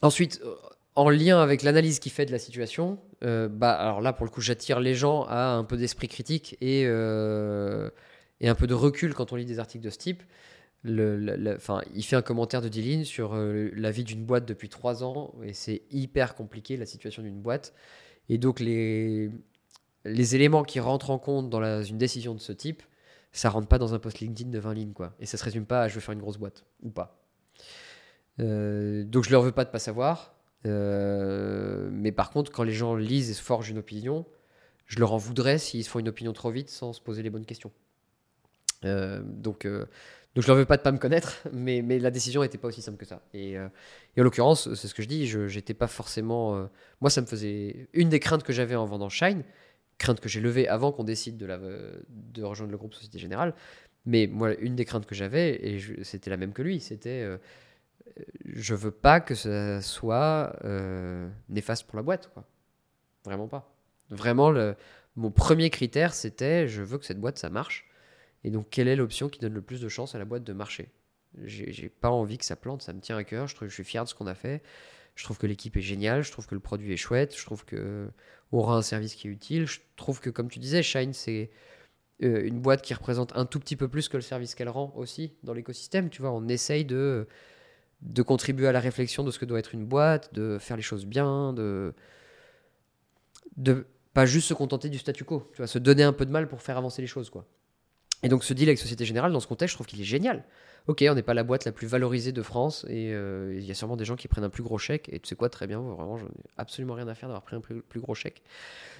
ensuite, 0.02 0.40
en 0.94 1.10
lien 1.10 1.40
avec 1.40 1.62
l'analyse 1.62 1.98
qu'il 1.98 2.12
fait 2.12 2.26
de 2.26 2.32
la 2.32 2.38
situation, 2.38 2.98
euh, 3.24 3.48
bah, 3.48 3.72
alors 3.72 4.00
là, 4.00 4.12
pour 4.12 4.24
le 4.24 4.30
coup, 4.30 4.40
j'attire 4.40 4.80
les 4.80 4.94
gens 4.94 5.24
à 5.24 5.52
un 5.52 5.64
peu 5.64 5.76
d'esprit 5.76 6.08
critique 6.08 6.56
et, 6.60 6.82
et 6.82 8.48
un 8.48 8.54
peu 8.54 8.66
de 8.66 8.74
recul 8.74 9.14
quand 9.14 9.32
on 9.32 9.36
lit 9.36 9.44
des 9.44 9.58
articles 9.58 9.84
de 9.84 9.90
ce 9.90 9.98
type. 9.98 10.22
Le, 10.86 11.58
il 11.94 12.04
fait 12.04 12.16
un 12.16 12.22
commentaire 12.22 12.60
de 12.60 12.68
10 12.68 12.82
lignes 12.82 13.04
sur 13.04 13.34
la 13.34 13.90
vie 13.90 14.04
d'une 14.04 14.24
boîte 14.24 14.44
depuis 14.46 14.68
3 14.68 15.02
ans 15.02 15.34
et 15.42 15.54
c'est 15.54 15.82
hyper 15.90 16.34
compliqué 16.34 16.76
la 16.76 16.86
situation 16.86 17.22
d'une 17.22 17.40
boîte. 17.40 17.72
Et 18.28 18.38
donc, 18.38 18.60
les, 18.60 19.30
les 20.04 20.34
éléments 20.34 20.62
qui 20.62 20.80
rentrent 20.80 21.10
en 21.10 21.18
compte 21.18 21.50
dans 21.50 21.82
une 21.82 21.98
décision 21.98 22.34
de 22.34 22.40
ce 22.40 22.52
type, 22.52 22.82
ça 23.32 23.50
rentre 23.50 23.68
pas 23.68 23.78
dans 23.78 23.94
un 23.94 23.98
post 23.98 24.20
LinkedIn 24.20 24.50
de 24.50 24.58
20 24.58 24.74
lignes. 24.74 24.92
Quoi. 24.92 25.12
Et 25.18 25.26
ça 25.26 25.36
se 25.36 25.44
résume 25.44 25.66
pas 25.66 25.82
à 25.82 25.88
je 25.88 25.94
veux 25.94 26.00
faire 26.00 26.12
une 26.12 26.20
grosse 26.20 26.38
boîte 26.38 26.64
ou 26.82 26.90
pas. 26.90 27.20
Euh, 28.40 29.04
donc 29.04 29.24
je 29.24 29.30
leur 29.30 29.42
veux 29.42 29.52
pas 29.52 29.64
de 29.64 29.70
pas 29.70 29.78
savoir. 29.78 30.34
Euh, 30.66 31.88
mais 31.92 32.12
par 32.12 32.30
contre, 32.30 32.50
quand 32.50 32.62
les 32.62 32.72
gens 32.72 32.94
lisent 32.94 33.30
et 33.30 33.34
se 33.34 33.42
forgent 33.42 33.70
une 33.70 33.78
opinion, 33.78 34.26
je 34.86 34.98
leur 34.98 35.12
en 35.12 35.16
voudrais 35.16 35.58
s'ils 35.58 35.84
se 35.84 35.90
font 35.90 35.98
une 35.98 36.08
opinion 36.08 36.32
trop 36.32 36.50
vite 36.50 36.70
sans 36.70 36.92
se 36.92 37.00
poser 37.00 37.22
les 37.22 37.30
bonnes 37.30 37.46
questions. 37.46 37.72
Euh, 38.84 39.22
donc, 39.24 39.66
donc 39.66 40.42
je 40.42 40.46
leur 40.46 40.56
veux 40.56 40.66
pas 40.66 40.76
de 40.76 40.82
pas 40.82 40.92
me 40.92 40.98
connaître, 40.98 41.42
mais, 41.52 41.82
mais 41.82 41.98
la 41.98 42.10
décision 42.10 42.42
n'était 42.42 42.58
pas 42.58 42.68
aussi 42.68 42.82
simple 42.82 42.98
que 42.98 43.06
ça. 43.06 43.22
Et, 43.32 43.52
et 43.52 44.20
en 44.20 44.22
l'occurrence, 44.22 44.72
c'est 44.74 44.88
ce 44.88 44.94
que 44.94 45.02
je 45.02 45.08
dis, 45.08 45.26
je 45.26 45.48
j'étais 45.48 45.74
pas 45.74 45.86
forcément. 45.86 46.68
moi, 47.00 47.10
ça 47.10 47.20
me 47.20 47.26
faisait 47.26 47.88
une 47.92 48.08
des 48.08 48.20
craintes 48.20 48.42
que 48.42 48.52
j'avais 48.52 48.74
en 48.74 48.84
vendant 48.84 49.08
Shine, 49.08 49.44
crainte 49.98 50.20
que 50.20 50.28
j'ai 50.28 50.40
levée 50.40 50.68
avant 50.68 50.92
qu'on 50.92 51.04
décide 51.04 51.36
de, 51.36 52.02
de 52.08 52.42
rejoindre 52.42 52.72
le 52.72 52.78
groupe 52.78 52.94
Société 52.94 53.18
Générale. 53.18 53.54
Mais 54.06 54.26
moi, 54.26 54.54
une 54.56 54.76
des 54.76 54.84
craintes 54.84 55.06
que 55.06 55.14
j'avais, 55.14 55.54
et 55.66 55.80
c'était 56.02 56.28
la 56.28 56.36
même 56.36 56.52
que 56.52 56.60
lui, 56.60 56.80
c'était 56.80 57.26
je 58.44 58.74
veux 58.74 58.90
pas 58.90 59.20
que 59.20 59.34
ce 59.34 59.80
soit 59.82 60.54
euh, 60.64 61.28
néfaste 61.48 61.86
pour 61.86 61.96
la 61.96 62.02
boîte. 62.02 62.30
Vraiment 63.24 63.48
pas. 63.48 63.74
Vraiment, 64.10 64.52
mon 65.16 65.30
premier 65.30 65.70
critère, 65.70 66.14
c'était 66.14 66.68
je 66.68 66.82
veux 66.82 66.98
que 66.98 67.06
cette 67.06 67.20
boîte, 67.20 67.38
ça 67.38 67.50
marche. 67.50 67.88
Et 68.44 68.50
donc, 68.50 68.68
quelle 68.70 68.88
est 68.88 68.96
l'option 68.96 69.28
qui 69.28 69.40
donne 69.40 69.54
le 69.54 69.62
plus 69.62 69.80
de 69.80 69.88
chance 69.88 70.14
à 70.14 70.18
la 70.18 70.24
boîte 70.24 70.44
de 70.44 70.52
marcher? 70.52 70.92
J'ai 71.44 71.88
pas 71.88 72.10
envie 72.10 72.38
que 72.38 72.44
ça 72.44 72.54
plante, 72.54 72.82
ça 72.82 72.92
me 72.92 73.00
tient 73.00 73.16
à 73.16 73.24
cœur. 73.24 73.48
Je, 73.48 73.56
trouve, 73.56 73.68
je 73.68 73.74
suis 73.74 73.84
fier 73.84 74.04
de 74.04 74.08
ce 74.08 74.14
qu'on 74.14 74.26
a 74.26 74.34
fait. 74.34 74.62
Je 75.16 75.24
trouve 75.24 75.38
que 75.38 75.46
l'équipe 75.46 75.76
est 75.76 75.82
géniale. 75.82 76.22
Je 76.22 76.30
trouve 76.30 76.46
que 76.46 76.54
le 76.54 76.60
produit 76.60 76.92
est 76.92 76.96
chouette. 76.96 77.36
Je 77.36 77.44
trouve 77.44 77.64
que 77.64 78.08
on 78.52 78.58
aura 78.58 78.76
un 78.76 78.82
service 78.82 79.14
qui 79.14 79.28
est 79.28 79.30
utile. 79.30 79.66
Je 79.66 79.80
trouve 79.96 80.20
que, 80.20 80.30
comme 80.30 80.48
tu 80.48 80.58
disais, 80.58 80.82
Shine, 80.82 81.12
c'est 81.12 81.50
euh, 82.22 82.44
une 82.44 82.60
boîte 82.60 82.82
qui 82.82 82.94
représente 82.94 83.36
un 83.36 83.46
tout 83.46 83.58
petit 83.58 83.76
peu 83.76 83.88
plus 83.88 84.08
que 84.08 84.16
le 84.16 84.22
service 84.22 84.54
qu'elle 84.54 84.68
rend 84.68 84.92
aussi 84.96 85.32
dans 85.42 85.54
l'écosystème. 85.54 86.10
Tu 86.10 86.20
vois, 86.20 86.30
on 86.30 86.46
essaye 86.46 86.84
de 86.84 87.26
de 88.04 88.22
contribuer 88.22 88.68
à 88.68 88.72
la 88.72 88.80
réflexion 88.80 89.24
de 89.24 89.30
ce 89.30 89.38
que 89.38 89.44
doit 89.44 89.58
être 89.58 89.74
une 89.74 89.84
boîte, 89.84 90.32
de 90.34 90.58
faire 90.58 90.76
les 90.76 90.82
choses 90.82 91.06
bien, 91.06 91.52
de 91.52 91.92
de 93.56 93.86
pas 94.12 94.26
juste 94.26 94.48
se 94.48 94.54
contenter 94.54 94.88
du 94.88 94.98
statu 94.98 95.24
quo, 95.24 95.48
tu 95.52 95.58
vois, 95.58 95.66
se 95.66 95.78
donner 95.78 96.02
un 96.02 96.12
peu 96.12 96.24
de 96.24 96.30
mal 96.30 96.48
pour 96.48 96.62
faire 96.62 96.76
avancer 96.76 97.02
les 97.02 97.08
choses, 97.08 97.30
quoi. 97.30 97.46
Et 98.24 98.28
donc 98.28 98.42
ce 98.42 98.54
deal 98.54 98.68
avec 98.68 98.78
Société 98.78 99.04
Générale, 99.04 99.32
dans 99.32 99.40
ce 99.40 99.46
contexte, 99.46 99.72
je 99.72 99.76
trouve 99.76 99.86
qu'il 99.86 100.00
est 100.00 100.04
génial. 100.04 100.44
Ok, 100.86 101.04
on 101.08 101.14
n'est 101.14 101.22
pas 101.22 101.34
la 101.34 101.44
boîte 101.44 101.66
la 101.66 101.72
plus 101.72 101.86
valorisée 101.86 102.32
de 102.32 102.42
France 102.42 102.86
et 102.88 103.12
euh, 103.12 103.54
il 103.54 103.64
y 103.64 103.70
a 103.70 103.74
sûrement 103.74 103.96
des 103.96 104.06
gens 104.06 104.16
qui 104.16 104.28
prennent 104.28 104.44
un 104.44 104.50
plus 104.50 104.62
gros 104.62 104.78
chèque. 104.78 105.10
Et 105.12 105.18
tu 105.18 105.28
sais 105.28 105.34
quoi, 105.34 105.50
très 105.50 105.66
bien, 105.66 105.80
vraiment, 105.80 106.16
j'en 106.16 106.26
ai 106.26 106.30
absolument 106.56 106.94
rien 106.94 107.06
à 107.08 107.14
faire 107.14 107.28
d'avoir 107.28 107.42
pris 107.42 107.56
un 107.56 107.60
plus, 107.60 108.00
gros 108.00 108.14
chèque. 108.14 108.42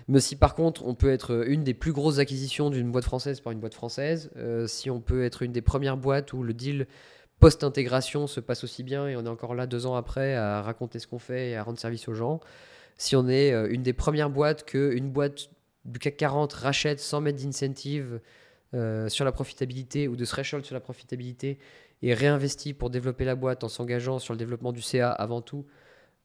Mais 0.08 0.20
si 0.20 0.36
par 0.36 0.54
contre, 0.54 0.84
on 0.86 0.94
peut 0.94 1.10
être 1.10 1.46
une 1.46 1.64
des 1.64 1.72
plus 1.72 1.92
grosses 1.92 2.18
acquisitions 2.18 2.68
d'une 2.68 2.92
boîte 2.92 3.04
française 3.04 3.40
par 3.40 3.52
une 3.52 3.60
boîte 3.60 3.74
française, 3.74 4.30
euh, 4.36 4.66
si 4.66 4.90
on 4.90 5.00
peut 5.00 5.24
être 5.24 5.42
une 5.42 5.52
des 5.52 5.62
premières 5.62 5.96
boîtes 5.96 6.34
où 6.34 6.42
le 6.42 6.52
deal 6.52 6.86
post-intégration 7.40 8.26
se 8.26 8.40
passe 8.40 8.64
aussi 8.64 8.82
bien 8.82 9.08
et 9.08 9.16
on 9.16 9.24
est 9.24 9.28
encore 9.28 9.54
là 9.54 9.66
deux 9.66 9.86
ans 9.86 9.96
après 9.96 10.34
à 10.34 10.62
raconter 10.62 10.98
ce 10.98 11.06
qu'on 11.06 11.18
fait 11.18 11.50
et 11.50 11.56
à 11.56 11.62
rendre 11.62 11.78
service 11.78 12.08
aux 12.08 12.14
gens. 12.14 12.40
Si 12.96 13.16
on 13.16 13.28
est 13.28 13.52
euh, 13.52 13.68
une 13.70 13.82
des 13.82 13.92
premières 13.92 14.30
boîtes 14.30 14.64
qu'une 14.64 15.10
boîte 15.10 15.50
du 15.84 15.98
CAC 15.98 16.16
40 16.16 16.52
rachète 16.52 17.00
sans 17.00 17.20
mettre 17.20 17.42
d'incentive 17.42 18.20
euh, 18.74 19.08
sur 19.08 19.24
la 19.24 19.32
profitabilité 19.32 20.08
ou 20.08 20.16
de 20.16 20.24
threshold 20.24 20.64
sur 20.64 20.74
la 20.74 20.80
profitabilité 20.80 21.58
et 22.02 22.14
réinvestit 22.14 22.72
pour 22.72 22.90
développer 22.90 23.24
la 23.24 23.34
boîte 23.34 23.64
en 23.64 23.68
s'engageant 23.68 24.18
sur 24.18 24.32
le 24.34 24.38
développement 24.38 24.72
du 24.72 24.82
CA 24.82 25.10
avant 25.10 25.42
tout, 25.42 25.66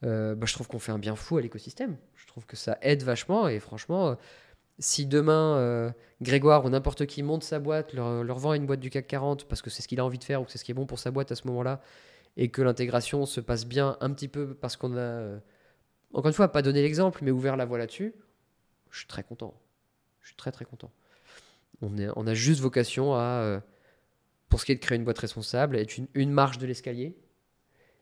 euh, 0.04 0.36
bah, 0.36 0.46
je 0.46 0.54
trouve 0.54 0.68
qu'on 0.68 0.80
fait 0.80 0.92
un 0.92 1.00
bien 1.00 1.16
fou 1.16 1.38
à 1.38 1.42
l'écosystème. 1.42 1.98
Je 2.16 2.28
trouve 2.28 2.46
que 2.46 2.56
ça 2.56 2.78
aide 2.82 3.04
vachement 3.04 3.48
et 3.48 3.60
franchement, 3.60 4.18
si 4.80 5.06
demain 5.06 5.58
euh, 5.58 5.92
Grégoire 6.22 6.66
ou 6.66 6.70
n'importe 6.70 7.06
qui 7.06 7.22
monte 7.24 7.44
sa 7.44 7.60
boîte, 7.60 7.94
leur, 7.94 8.40
vend 8.40 8.54
une 8.54 8.66
boîte 8.66 8.80
du 8.80 8.90
CAC 8.90 9.08
40 9.08 9.46
parce 9.46 9.62
que 9.62 9.70
c'est 9.70 9.82
ce 9.82 9.88
qu'il 9.88 10.00
a 10.00 10.06
envie 10.06 10.18
de 10.18 10.24
faire 10.24 10.42
ou 10.42 10.46
que 10.46 10.52
c'est 10.52 10.58
ce 10.58 10.64
qui 10.64 10.72
est 10.72 10.76
bon 10.76 10.86
pour 10.86 11.00
sa 11.00 11.12
boîte 11.12 11.32
à 11.32 11.36
ce 11.36 11.48
moment-là, 11.48 11.82
et 12.38 12.50
que 12.50 12.62
l'intégration 12.62 13.26
se 13.26 13.40
passe 13.42 13.66
bien 13.66 13.98
un 14.02 14.12
petit 14.12 14.28
peu 14.28 14.54
parce 14.54 14.78
qu'on 14.78 14.96
a, 14.96 15.00
euh, 15.00 15.40
encore 16.14 16.28
une 16.28 16.34
fois, 16.34 16.48
pas 16.50 16.62
donné 16.62 16.82
l'exemple, 16.82 17.20
mais 17.24 17.32
ouvert 17.32 17.56
la 17.56 17.66
voie 17.66 17.78
là-dessus, 17.78 18.14
je 18.90 19.00
suis 19.00 19.08
très 19.08 19.24
content. 19.24 19.54
Je 20.22 20.28
suis 20.28 20.36
très 20.36 20.52
très 20.52 20.66
content. 20.66 20.92
On, 21.82 22.28
a 22.28 22.34
juste 22.34 22.60
vocation 22.60 23.14
à 23.14 23.22
euh, 23.22 23.60
pour 24.50 24.60
ce 24.60 24.66
qui 24.66 24.74
est 24.74 24.76
de 24.76 24.82
créer 24.82 24.98
une 24.98 25.06
boîte 25.06 25.20
responsable, 25.20 25.78
une, 25.98 26.08
une 26.14 26.32
marche 26.32 26.58
de 26.58 26.68
l'escalier. 26.68 27.16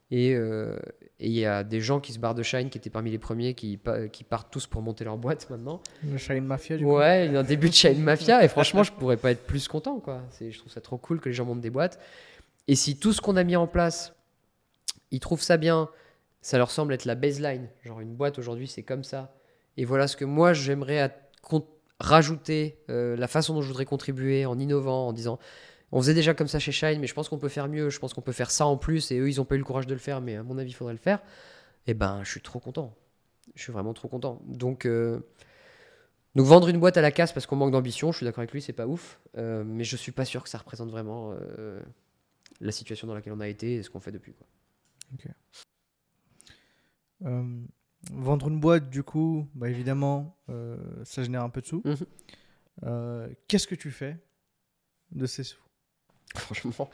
Et 0.10 0.34
euh, 0.36 0.77
et 1.19 1.27
il 1.27 1.34
y 1.34 1.45
a 1.45 1.64
des 1.64 1.82
gens 1.82 2.00
qui 2.00 2.14
se 2.14 2.19
barrent 2.19 2.36
de 2.36 2.44
Shine, 2.44 2.69
qui 2.69 2.77
étaient 2.77 2.90
parmi 2.92 3.10
les 3.11 3.18
premiers, 3.18 3.56
qui, 3.56 3.76
pa- 3.77 4.08
qui 4.08 4.24
partent 4.24 4.52
tous 4.52 4.68
pour 4.68 4.82
monter 4.82 5.03
leur 5.03 5.18
boîte 5.18 5.50
maintenant. 5.50 5.82
Le 6.10 6.18
Shine 6.18 6.45
Mafia, 6.45 6.77
du 6.77 6.84
coup. 6.86 6.95
Ouais, 6.95 7.26
il 7.26 7.34
y 7.34 7.36
a 7.36 7.40
un 7.40 7.44
début 7.44 7.69
de 7.69 7.74
Shine 7.76 8.02
Mafia, 8.03 8.44
et 8.44 8.48
franchement, 8.48 8.84
je 8.84 8.92
pourrais 8.94 9.18
pas 9.18 9.32
être 9.32 9.44
plus 9.45 9.68
content. 9.68 10.00
Quoi. 10.00 10.22
Je 10.40 10.58
trouve 10.58 10.72
ça 10.72 10.80
trop 10.80 10.98
cool 10.98 11.19
que 11.19 11.27
les 11.27 11.34
gens 11.34 11.44
montent 11.45 11.60
des 11.61 11.69
boîtes. 11.72 12.00
Et 12.68 12.76
si 12.76 12.98
tout 13.00 13.14
ce 13.14 13.19
qu'on 13.22 13.36
a 13.36 13.44
mis 13.44 13.56
en 13.56 13.66
place, 13.68 14.14
ils 15.11 15.19
trouvent 15.19 15.42
ça 15.42 15.58
bien, 15.58 15.90
ça 16.42 16.58
leur 16.58 16.69
semble 16.72 16.94
être 16.94 17.06
la 17.06 17.16
baseline. 17.16 17.68
Genre 17.84 18.00
une 18.00 18.14
boîte 18.16 18.38
aujourd'hui, 18.40 18.68
c'est 18.68 18.84
comme 18.84 19.03
ça. 19.03 19.34
Et 19.76 19.86
voilà 19.86 20.08
ce 20.08 20.16
que 20.16 20.26
moi, 20.26 20.53
j'aimerais 20.53 21.11
rajouter, 22.00 22.77
euh, 22.90 23.16
la 23.18 23.27
façon 23.27 23.53
dont 23.56 23.61
je 23.61 23.68
voudrais 23.68 23.86
contribuer 23.86 24.45
en 24.45 24.60
innovant, 24.60 25.08
en 25.08 25.14
disant 25.14 25.40
on 25.91 26.01
faisait 26.01 26.14
déjà 26.14 26.33
comme 26.33 26.48
ça 26.48 26.59
chez 26.59 26.72
Shine, 26.72 26.99
mais 26.99 27.07
je 27.07 27.14
pense 27.14 27.30
qu'on 27.30 27.38
peut 27.38 27.49
faire 27.49 27.67
mieux, 27.67 27.90
je 27.90 27.99
pense 27.99 28.14
qu'on 28.14 28.22
peut 28.22 28.33
faire 28.33 28.51
ça 28.51 28.66
en 28.66 28.77
plus, 28.77 29.11
et 29.11 29.19
eux, 29.19 29.30
ils 29.30 29.38
n'ont 29.38 29.45
pas 29.45 29.56
eu 29.56 29.59
le 29.59 29.64
courage 29.64 29.88
de 29.88 29.93
le 29.93 29.99
faire, 29.99 30.22
mais 30.22 30.35
à 30.35 30.43
mon 30.43 30.57
avis, 30.57 30.72
il 30.72 30.74
faudrait 30.74 30.93
le 30.93 30.99
faire. 30.99 31.22
Et 31.85 31.93
ben, 31.93 32.22
je 32.24 32.30
suis 32.30 32.41
trop 32.41 32.59
content. 32.59 32.93
Je 33.56 33.64
suis 33.64 33.72
vraiment 33.72 33.93
trop 33.93 34.09
content. 34.09 34.41
Donc, 34.45 34.85
euh, 34.85 35.19
donc 36.35 36.45
vendre 36.45 36.67
une 36.67 36.80
boîte 36.80 36.98
à 36.98 37.01
la 37.01 37.11
casse 37.11 37.32
parce 37.32 37.45
qu'on 37.45 37.56
manque 37.56 37.72
d'ambition, 37.72 38.11
je 38.11 38.17
suis 38.17 38.25
d'accord 38.25 38.41
avec 38.41 38.51
lui, 38.51 38.61
c'est 38.61 38.74
pas 38.74 38.85
ouf, 38.85 39.19
euh, 39.38 39.64
mais 39.64 39.85
je 39.85 39.95
suis 39.95 40.11
pas 40.11 40.25
sûr 40.25 40.43
que 40.43 40.49
ça 40.49 40.57
représente 40.57 40.90
vraiment 40.90 41.33
euh, 41.33 41.82
la 42.59 42.74
situation 42.74 43.07
dans 43.07 43.14
laquelle 43.14 43.33
on 43.33 43.40
a 43.40 43.48
été 43.48 43.75
et 43.75 43.83
ce 43.83 43.90
qu'on 43.90 44.01
fait 44.01 44.11
depuis. 44.11 44.33
Quoi. 44.33 44.48
Vendre 48.11 48.49
une 48.49 48.59
boîte, 48.59 48.90
du 48.90 49.03
coup, 49.03 49.48
bah, 49.56 49.69
évidemment, 49.69 50.38
ça 51.03 51.24
génère 51.24 51.43
un 51.43 51.49
peu 51.49 51.61
de 51.61 51.66
sous. 51.66 51.82
Mhm. 51.85 53.35
Qu'est-ce 53.48 53.67
que 53.67 53.75
tu 53.75 53.91
fais 53.91 54.17
de 55.11 55.25
ces 55.25 55.43
sous? 55.43 55.66
Franchement, 56.35 56.89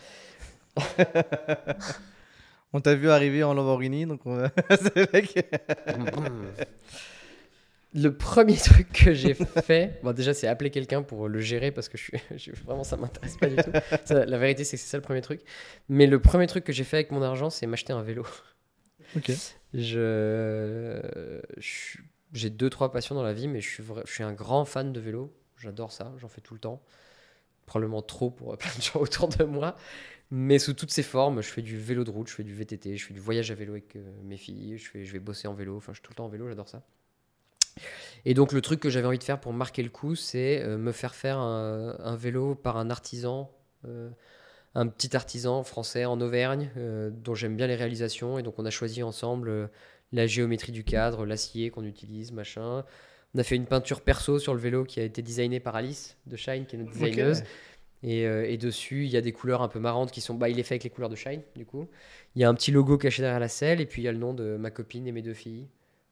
On 2.73 2.81
t'a 2.81 2.95
vu 2.95 3.09
arriver 3.09 3.43
en 3.43 3.53
Lamborghini, 3.53 4.05
donc 4.05 4.25
on 4.25 4.35
va... 4.35 4.49
c'est 4.69 5.09
vrai 5.09 5.21
que... 5.21 5.39
le 7.95 8.09
premier 8.17 8.57
truc 8.57 8.91
que 8.91 9.13
j'ai 9.13 9.35
fait, 9.35 9.99
bon 10.01 10.11
déjà 10.13 10.33
c'est 10.33 10.47
appeler 10.47 10.71
quelqu'un 10.71 11.03
pour 11.03 11.27
le 11.29 11.39
gérer 11.39 11.71
parce 11.71 11.89
que 11.89 11.97
je 11.99 12.03
suis, 12.03 12.17
je- 12.35 12.51
vraiment 12.65 12.83
ça 12.83 12.97
m'intéresse 12.97 13.37
pas 13.37 13.47
du 13.47 13.55
tout. 13.57 13.69
Ça, 14.05 14.25
la 14.25 14.37
vérité 14.39 14.63
c'est 14.63 14.77
que 14.77 14.81
c'est 14.81 14.89
ça 14.89 14.97
le 14.97 15.03
premier 15.03 15.21
truc. 15.21 15.41
Mais 15.89 16.07
le 16.07 16.19
premier 16.19 16.47
truc 16.47 16.63
que 16.63 16.73
j'ai 16.73 16.83
fait 16.83 16.97
avec 16.97 17.11
mon 17.11 17.21
argent 17.21 17.51
c'est 17.51 17.67
m'acheter 17.67 17.93
un 17.93 18.01
vélo. 18.01 18.25
Ok. 19.15 19.31
Je, 19.75 20.99
j'ai 22.33 22.49
deux 22.49 22.71
trois 22.71 22.91
passions 22.91 23.13
dans 23.13 23.21
la 23.23 23.33
vie, 23.33 23.47
mais 23.47 23.61
je 23.61 23.69
suis, 23.69 23.83
vra- 23.83 24.01
je 24.07 24.11
suis 24.11 24.23
un 24.23 24.33
grand 24.33 24.65
fan 24.65 24.91
de 24.91 24.99
vélo. 24.99 25.31
J'adore 25.57 25.91
ça, 25.91 26.11
j'en 26.17 26.27
fais 26.29 26.41
tout 26.41 26.55
le 26.55 26.59
temps. 26.59 26.81
Probablement 27.65 28.01
trop 28.01 28.29
pour 28.29 28.57
plein 28.57 28.71
de 28.77 28.81
gens 28.81 28.99
autour 28.99 29.29
de 29.29 29.43
moi, 29.43 29.75
mais 30.31 30.59
sous 30.59 30.73
toutes 30.73 30.91
ses 30.91 31.03
formes. 31.03 31.41
Je 31.41 31.49
fais 31.49 31.61
du 31.61 31.77
vélo 31.77 32.03
de 32.03 32.11
route, 32.11 32.27
je 32.27 32.33
fais 32.33 32.43
du 32.43 32.53
VTT, 32.53 32.97
je 32.97 33.05
fais 33.05 33.13
du 33.13 33.19
voyage 33.19 33.51
à 33.51 33.55
vélo 33.55 33.73
avec 33.73 33.95
euh, 33.95 34.11
mes 34.23 34.37
filles, 34.37 34.77
je, 34.77 35.11
vais 35.11 35.19
bosser 35.19 35.47
en 35.47 35.53
vélo. 35.53 35.77
Enfin, 35.77 35.93
je 35.93 35.97
suis 35.97 36.03
tout 36.03 36.11
le 36.11 36.15
temps 36.15 36.25
en 36.25 36.29
vélo, 36.29 36.47
j'adore 36.47 36.69
ça. 36.69 36.83
Et 38.25 38.33
donc 38.33 38.51
le 38.51 38.61
truc 38.61 38.79
que 38.79 38.89
j'avais 38.89 39.07
envie 39.07 39.17
de 39.17 39.23
faire 39.23 39.39
pour 39.39 39.53
marquer 39.53 39.83
le 39.83 39.89
coup, 39.89 40.15
c'est 40.15 40.61
euh, 40.61 40.77
me 40.77 40.91
faire 40.91 41.15
faire 41.15 41.39
un, 41.39 42.15
vélo 42.15 42.55
par 42.55 42.77
un 42.77 42.89
artisan. 42.89 43.51
euh, 43.85 44.09
un 44.75 44.87
petit 44.87 45.15
artisan 45.15 45.63
français 45.63 46.05
en 46.05 46.19
Auvergne 46.19 46.71
dont 47.11 47.35
j'aime 47.35 47.55
bien 47.55 47.67
les 47.67 47.75
réalisations 47.75 48.39
et 48.39 48.41
donc 48.41 48.57
on 48.57 48.65
a 48.65 48.71
choisi 48.71 49.03
ensemble 49.03 49.69
la 50.13 50.27
géométrie 50.27 50.71
du 50.71 50.83
cadre, 50.83 51.25
l'acier 51.25 51.69
qu'on 51.69 51.83
utilise, 51.83 52.31
machin. 52.31 52.83
On 53.35 53.39
a 53.39 53.43
fait 53.43 53.55
une 53.55 53.65
peinture 53.65 54.01
perso 54.01 54.37
sur 54.39 54.53
le 54.53 54.59
vélo 54.59 54.83
qui 54.83 54.99
a 54.99 55.03
été 55.03 55.21
designée 55.21 55.59
par 55.59 55.75
Alice 55.75 56.17
de 56.27 56.35
Shine, 56.35 56.65
qui 56.65 56.75
est 56.75 56.79
notre 56.79 56.91
designeuse. 56.91 57.43
Et, 58.05 58.27
euh, 58.27 58.45
et 58.47 58.57
dessus, 58.57 59.05
il 59.05 59.11
y 59.11 59.15
a 59.17 59.21
des 59.21 59.31
couleurs 59.31 59.61
un 59.61 59.69
peu 59.69 59.79
marrantes 59.79 60.11
qui 60.11 60.19
sont. 60.19 60.33
Bah, 60.35 60.49
il 60.49 60.59
est 60.59 60.63
fait 60.63 60.73
avec 60.75 60.83
les 60.83 60.89
couleurs 60.89 61.09
de 61.09 61.15
Shine, 61.15 61.41
du 61.55 61.65
coup. 61.65 61.87
Il 62.35 62.41
y 62.41 62.45
a 62.45 62.49
un 62.49 62.53
petit 62.53 62.71
logo 62.71 62.97
caché 62.97 63.21
derrière 63.21 63.39
la 63.39 63.47
selle, 63.47 63.79
et 63.79 63.85
puis 63.85 64.01
il 64.01 64.05
y 64.05 64.07
a 64.09 64.11
le 64.11 64.17
nom 64.17 64.33
de 64.33 64.57
ma 64.57 64.71
copine 64.71 65.07
et 65.07 65.13
mes 65.13 65.21
deux 65.21 65.33
filles, 65.33 65.67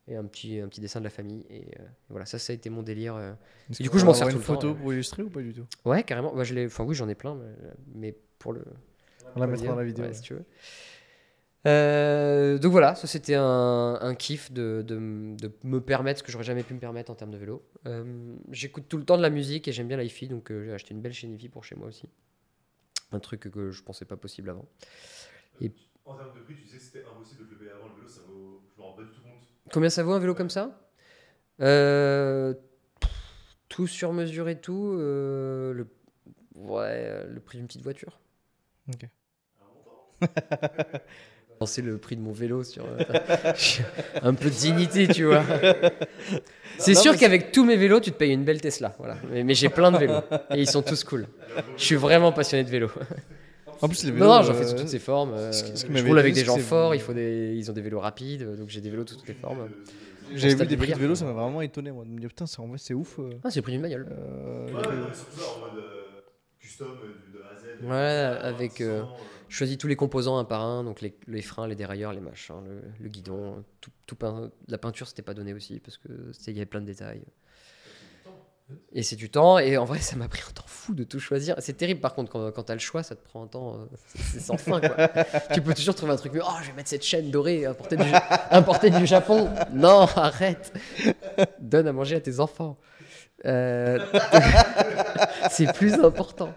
et 0.07 0.15
un 0.15 0.23
petit, 0.23 0.59
un 0.61 0.69
petit 0.69 0.79
dessin 0.79 0.99
de 0.99 1.03
la 1.03 1.09
famille. 1.09 1.45
Et 1.49 1.65
euh, 1.79 1.83
voilà, 2.09 2.25
ça, 2.25 2.39
ça 2.39 2.53
a 2.53 2.55
été 2.55 2.69
mon 2.69 2.81
délire. 2.81 3.15
euh. 3.15 3.33
Du 3.79 3.89
coup, 3.89 3.99
je 3.99 4.05
m'en 4.05 4.13
sers 4.13 4.27
une 4.29 4.35
tout 4.35 4.39
le 4.39 4.45
temps, 4.45 4.53
photo 4.53 4.73
pour 4.73 4.93
illustrer 4.93 5.23
ou 5.23 5.29
pas 5.29 5.41
du 5.41 5.53
tout? 5.53 5.65
Ouais, 5.83 6.03
carrément. 6.03 6.33
Bah, 6.33 6.45
je 6.45 6.65
enfin, 6.65 6.85
oui, 6.85 6.95
j'en 6.95 7.09
ai 7.09 7.15
plein, 7.15 7.35
mais, 7.35 7.51
mais 7.93 8.15
pour 8.39 8.53
le, 8.53 8.63
On 9.35 9.41
la 9.41 9.47
mettra 9.47 9.67
dans 9.67 9.75
la 9.75 9.83
vidéo. 9.83 10.05
Ouais, 10.05 10.11
ouais. 10.11 10.15
si 10.15 10.21
tu 10.21 10.33
veux. 10.33 10.45
Euh, 11.67 12.57
donc 12.57 12.71
voilà, 12.71 12.95
ça 12.95 13.05
c'était 13.07 13.35
un, 13.35 13.97
un 14.01 14.15
kiff 14.15 14.51
de, 14.51 14.83
de, 14.85 14.95
m- 14.95 15.37
de 15.37 15.51
me 15.63 15.79
permettre 15.79 16.19
ce 16.19 16.23
que 16.23 16.31
j'aurais 16.31 16.43
jamais 16.43 16.63
pu 16.63 16.73
me 16.73 16.79
permettre 16.79 17.11
en 17.11 17.15
termes 17.15 17.31
de 17.31 17.37
vélo. 17.37 17.63
Euh, 17.85 18.35
J'écoute 18.51 18.85
tout 18.89 18.97
le 18.97 19.05
temps 19.05 19.17
de 19.17 19.21
la 19.21 19.29
musique 19.29 19.67
et 19.67 19.71
j'aime 19.71 19.87
bien 19.87 19.97
l'hi-fi, 19.97 20.27
donc 20.27 20.51
euh, 20.51 20.65
j'ai 20.65 20.73
acheté 20.73 20.93
une 20.93 21.01
belle 21.01 21.13
chaîne 21.13 21.33
hi-fi 21.35 21.49
pour 21.49 21.63
chez 21.63 21.75
moi 21.75 21.87
aussi. 21.87 22.09
Un 23.11 23.19
truc 23.19 23.41
que 23.51 23.71
je 23.71 23.83
pensais 23.83 24.05
pas 24.05 24.17
possible 24.17 24.49
avant. 24.49 24.65
En 26.05 26.15
termes 26.15 26.33
de 26.35 26.39
prix, 26.41 26.55
tu 26.55 26.67
sais 26.67 26.77
que 26.77 26.83
c'était 26.83 27.03
impossible 27.05 27.45
de 27.45 27.51
le 27.51 27.57
payer 27.59 27.71
avant 27.71 27.89
le 27.89 27.95
vélo, 27.95 28.07
ça 28.07 28.21
vaut. 28.27 28.63
Je 28.75 28.81
me 28.81 28.85
rends 28.87 28.93
pas 28.93 29.03
du 29.03 29.09
tout 29.11 29.21
compte. 29.21 29.47
Combien 29.71 29.89
ça 29.91 30.03
vaut 30.03 30.13
un 30.13 30.19
vélo 30.19 30.33
comme 30.33 30.49
ça? 30.49 30.89
Euh, 31.61 32.53
Tout 33.69 33.87
sur 33.87 34.11
mesure 34.13 34.49
et 34.49 34.59
tout. 34.59 34.93
le, 34.97 35.87
ouais, 36.55 37.25
le 37.27 37.39
prix 37.39 37.57
d'une 37.57 37.67
petite 37.67 37.83
voiture. 37.83 38.19
Ok. 38.93 39.07
C'est 41.65 41.81
le 41.81 41.97
prix 41.97 42.15
de 42.15 42.21
mon 42.21 42.31
vélo 42.31 42.63
sur 42.63 42.85
euh, 42.85 42.97
un 44.21 44.33
peu 44.33 44.45
de 44.49 44.55
dignité, 44.55 45.07
tu 45.07 45.25
vois. 45.25 45.43
C'est 46.77 46.93
Non, 46.93 47.01
sûr 47.01 47.17
qu'avec 47.17 47.51
tous 47.51 47.63
mes 47.65 47.75
vélos, 47.77 47.99
tu 47.99 48.11
te 48.11 48.17
payes 48.17 48.31
une 48.33 48.43
belle 48.43 48.59
Tesla. 48.61 48.95
Voilà. 48.97 49.17
Mais, 49.31 49.43
mais 49.43 49.53
j'ai 49.53 49.69
plein 49.69 49.91
de 49.91 49.97
vélos 49.97 50.21
et 50.51 50.59
ils 50.59 50.69
sont 50.69 50.81
tous 50.81 51.03
cool. 51.03 51.27
Je 51.77 51.83
suis 51.83 51.95
vraiment 51.95 52.31
passionné 52.31 52.63
de 52.63 52.69
vélo. 52.69 52.89
En 53.81 53.87
plus, 53.87 54.03
les 54.03 54.11
Non, 54.11 54.15
vélos. 54.17 54.27
non, 54.27 54.41
j'en 54.43 54.53
euh, 54.53 54.55
fais 54.55 54.65
sous 54.67 54.75
toutes 54.75 54.87
ces 54.87 54.99
formes. 54.99 55.33
euh, 55.33 55.51
ce 55.51 55.63
qui- 55.63 55.77
ce 55.77 55.85
qui 55.85 55.95
je 55.95 56.05
roule 56.07 56.17
avec 56.19 56.33
des 56.33 56.43
gens 56.45 56.57
forts. 56.57 56.95
Il 56.95 57.01
faut 57.01 57.13
des, 57.13 57.53
ils 57.55 57.69
ont 57.69 57.73
des 57.73 57.81
vélos 57.81 57.99
rapides, 57.99 58.43
euh, 58.43 58.55
donc 58.55 58.69
j'ai 58.69 58.81
des 58.81 58.89
vélos 58.89 59.03
de 59.03 59.09
toutes 59.13 59.27
les 59.27 59.33
formes. 59.33 59.69
J'avais 60.33 60.53
vu 60.55 60.65
des 60.65 60.75
de 60.75 60.81
prix 60.81 60.93
de 60.93 60.97
vélo, 60.99 61.13
ça 61.15 61.25
m'a 61.25 61.33
vraiment 61.33 61.61
étonné, 61.61 61.91
moi, 61.91 62.05
de 62.05 62.09
me 62.09 62.19
dire 62.19 62.29
putain, 62.29 62.45
c'est 62.45 62.59
en 62.59 62.67
vrai, 62.67 62.77
c'est 62.79 62.93
ouf. 62.93 63.19
euh, 63.19 63.31
Ah, 63.43 63.49
c'est 63.51 63.57
le 63.57 63.63
prix 63.63 63.73
d'une 63.73 63.81
bagnole. 63.81 64.07
euh, 64.11 64.67
Ouais, 64.67 64.81
que- 64.83 64.87
ouais, 64.89 65.13
surtout 65.13 65.37
ça 65.39 65.45
en 65.57 65.59
mode 65.71 65.83
euh, 65.83 66.21
custom 66.59 66.87
euh, 67.03 67.07
de, 67.31 67.37
de 67.37 67.43
A 67.43 67.47
à 67.47 67.55
Z. 67.57 67.83
Ouais, 67.83 67.91
euh, 67.95 68.49
avec, 68.49 68.81
euh, 68.81 69.01
euh, 69.01 69.03
Je 69.51 69.57
choisis 69.57 69.77
tous 69.77 69.87
les 69.87 69.97
composants 69.97 70.37
un 70.37 70.45
par 70.45 70.61
un, 70.61 70.85
donc 70.85 71.01
les, 71.01 71.13
les 71.27 71.41
freins, 71.41 71.67
les 71.67 71.75
dérailleurs, 71.75 72.13
les 72.13 72.21
machins, 72.21 72.63
le, 72.65 72.81
le 73.01 73.09
guidon, 73.09 73.65
tout, 73.81 73.91
tout 74.05 74.15
peint- 74.15 74.49
la 74.69 74.77
peinture 74.77 75.09
c'était 75.09 75.23
pas 75.23 75.33
donné 75.33 75.53
aussi 75.53 75.81
parce 75.81 75.97
que 75.97 76.07
il 76.47 76.53
y 76.53 76.57
avait 76.59 76.65
plein 76.65 76.79
de 76.79 76.85
détails. 76.85 77.21
Et 78.93 79.03
c'est 79.03 79.17
du 79.17 79.29
temps, 79.29 79.59
et 79.59 79.75
en 79.75 79.83
vrai 79.83 79.99
ça 79.99 80.15
m'a 80.15 80.29
pris 80.29 80.41
un 80.47 80.53
temps 80.53 80.63
fou 80.67 80.93
de 80.95 81.03
tout 81.03 81.19
choisir. 81.19 81.55
C'est 81.59 81.73
terrible 81.75 81.99
par 81.99 82.15
contre 82.15 82.31
quand, 82.31 82.49
quand 82.53 82.63
t'as 82.63 82.75
le 82.75 82.79
choix, 82.79 83.03
ça 83.03 83.17
te 83.17 83.21
prend 83.25 83.43
un 83.43 83.47
temps, 83.47 83.75
euh, 83.75 83.85
c'est 84.05 84.39
sans 84.39 84.55
fin 84.55 84.79
quoi. 84.79 85.09
tu 85.53 85.61
peux 85.61 85.73
toujours 85.73 85.95
trouver 85.95 86.13
un 86.13 86.15
truc. 86.15 86.31
Oh, 86.41 86.47
je 86.61 86.67
vais 86.69 86.73
mettre 86.77 86.87
cette 86.89 87.03
chaîne 87.03 87.29
dorée 87.29 87.65
importée 87.65 87.97
du, 87.97 88.09
importée 88.51 88.89
du 88.89 89.05
Japon. 89.05 89.49
Non, 89.73 90.07
arrête. 90.15 90.71
Donne 91.59 91.87
à 91.89 91.91
manger 91.91 92.15
à 92.15 92.21
tes 92.21 92.39
enfants. 92.39 92.77
Euh, 93.43 93.99
c'est 95.51 95.73
plus 95.73 95.95
important. 95.95 96.53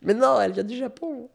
Mais 0.00 0.14
non, 0.14 0.40
elle 0.40 0.52
vient 0.52 0.64
du 0.64 0.78
Japon. 0.78 1.28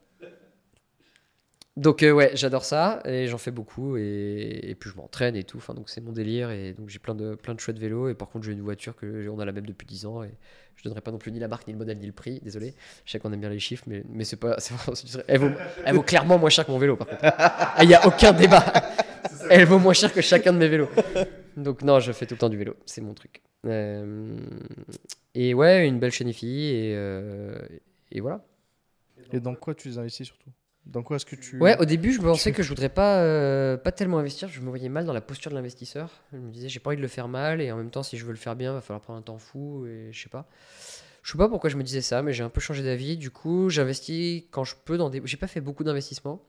Donc 1.78 2.02
euh, 2.02 2.10
ouais, 2.10 2.32
j'adore 2.34 2.64
ça 2.64 3.00
et 3.04 3.28
j'en 3.28 3.38
fais 3.38 3.52
beaucoup 3.52 3.96
et, 3.96 4.76
puis 4.80 4.90
je 4.90 4.96
m'entraîne 4.96 5.36
et 5.36 5.44
tout. 5.44 5.58
Enfin 5.58 5.74
donc 5.74 5.88
c'est 5.88 6.00
mon 6.00 6.10
délire 6.10 6.50
et 6.50 6.72
donc 6.72 6.88
j'ai 6.88 6.98
plein 6.98 7.14
de 7.14 7.36
plein 7.36 7.54
de 7.54 7.60
chouettes 7.60 7.78
vélos 7.78 8.08
et 8.08 8.14
par 8.14 8.28
contre 8.28 8.46
j'ai 8.46 8.52
une 8.52 8.62
voiture 8.62 8.96
que 8.96 9.28
on 9.28 9.38
a 9.38 9.44
la 9.44 9.52
même 9.52 9.64
depuis 9.64 9.86
10 9.86 10.06
ans 10.06 10.24
et 10.24 10.30
je 10.74 10.82
donnerai 10.82 11.00
pas 11.02 11.12
non 11.12 11.18
plus 11.18 11.30
ni 11.30 11.38
la 11.38 11.46
marque 11.46 11.68
ni 11.68 11.72
le 11.72 11.78
modèle 11.78 11.98
ni 11.98 12.06
le 12.06 12.12
prix. 12.12 12.40
Désolé, 12.42 12.74
je 13.04 13.12
sais 13.12 13.20
qu'on 13.20 13.32
aime 13.32 13.38
bien 13.38 13.48
les 13.48 13.60
chiffres 13.60 13.84
mais 13.86 14.02
mais 14.10 14.24
c'est 14.24 14.36
pas 14.36 14.56
elle 15.28 15.94
vaut 15.94 16.02
clairement 16.02 16.36
moins 16.36 16.50
cher 16.50 16.66
que 16.66 16.72
mon 16.72 16.78
vélo 16.78 16.96
par 16.96 17.06
contre. 17.06 17.20
Ah, 17.22 17.78
Il 17.84 17.88
y 17.88 17.94
a 17.94 18.04
aucun 18.04 18.32
débat. 18.32 18.64
Elle 19.48 19.64
vaut 19.64 19.78
moins 19.78 19.92
cher 19.92 20.12
que 20.12 20.20
chacun 20.20 20.52
de 20.52 20.58
mes 20.58 20.68
vélos. 20.68 20.90
Donc 21.56 21.82
non, 21.82 22.00
je 22.00 22.10
fais 22.10 22.26
tout 22.26 22.34
le 22.34 22.38
temps 22.38 22.48
du 22.48 22.56
vélo, 22.56 22.74
c'est 22.86 23.02
mon 23.02 23.14
truc. 23.14 23.40
Euh, 23.66 24.36
et 25.36 25.54
ouais, 25.54 25.86
une 25.86 26.00
belle 26.00 26.10
chaîne 26.10 26.28
et 26.28 26.34
euh, 26.42 27.56
et 28.10 28.20
voilà. 28.20 28.44
Et 29.32 29.38
dans 29.38 29.54
quoi 29.54 29.76
tu 29.76 29.88
les 29.88 29.98
investis 29.98 30.26
surtout? 30.26 30.50
Dans 30.88 31.02
quoi 31.02 31.16
est-ce 31.16 31.26
que 31.26 31.36
tu. 31.36 31.58
Ouais, 31.58 31.78
au 31.78 31.84
début, 31.84 32.12
je 32.12 32.20
pensais 32.22 32.52
que 32.52 32.62
je 32.62 32.68
voudrais 32.70 32.88
pas, 32.88 33.22
euh, 33.22 33.76
pas 33.76 33.92
tellement 33.92 34.18
investir. 34.18 34.48
Je 34.48 34.60
me 34.60 34.68
voyais 34.68 34.88
mal 34.88 35.04
dans 35.04 35.12
la 35.12 35.20
posture 35.20 35.50
de 35.50 35.56
l'investisseur. 35.56 36.10
Je 36.32 36.38
me 36.38 36.50
disais, 36.50 36.68
j'ai 36.68 36.80
pas 36.80 36.90
envie 36.90 36.96
de 36.96 37.02
le 37.02 37.08
faire 37.08 37.28
mal, 37.28 37.60
et 37.60 37.70
en 37.70 37.76
même 37.76 37.90
temps, 37.90 38.02
si 38.02 38.16
je 38.16 38.24
veux 38.24 38.32
le 38.32 38.38
faire 38.38 38.56
bien, 38.56 38.72
va 38.72 38.80
falloir 38.80 39.02
prendre 39.02 39.18
un 39.18 39.22
temps 39.22 39.38
fou, 39.38 39.86
et 39.86 40.08
je 40.12 40.22
sais 40.22 40.30
pas. 40.30 40.48
Je 41.22 41.32
sais 41.32 41.38
pas 41.38 41.48
pourquoi 41.48 41.68
je 41.68 41.76
me 41.76 41.82
disais 41.82 42.00
ça, 42.00 42.22
mais 42.22 42.32
j'ai 42.32 42.42
un 42.42 42.48
peu 42.48 42.60
changé 42.60 42.82
d'avis. 42.82 43.18
Du 43.18 43.30
coup, 43.30 43.68
j'investis 43.68 44.44
quand 44.50 44.64
je 44.64 44.76
peux 44.82 44.96
dans 44.96 45.10
des. 45.10 45.20
J'ai 45.24 45.36
pas 45.36 45.46
fait 45.46 45.60
beaucoup 45.60 45.84
d'investissements, 45.84 46.42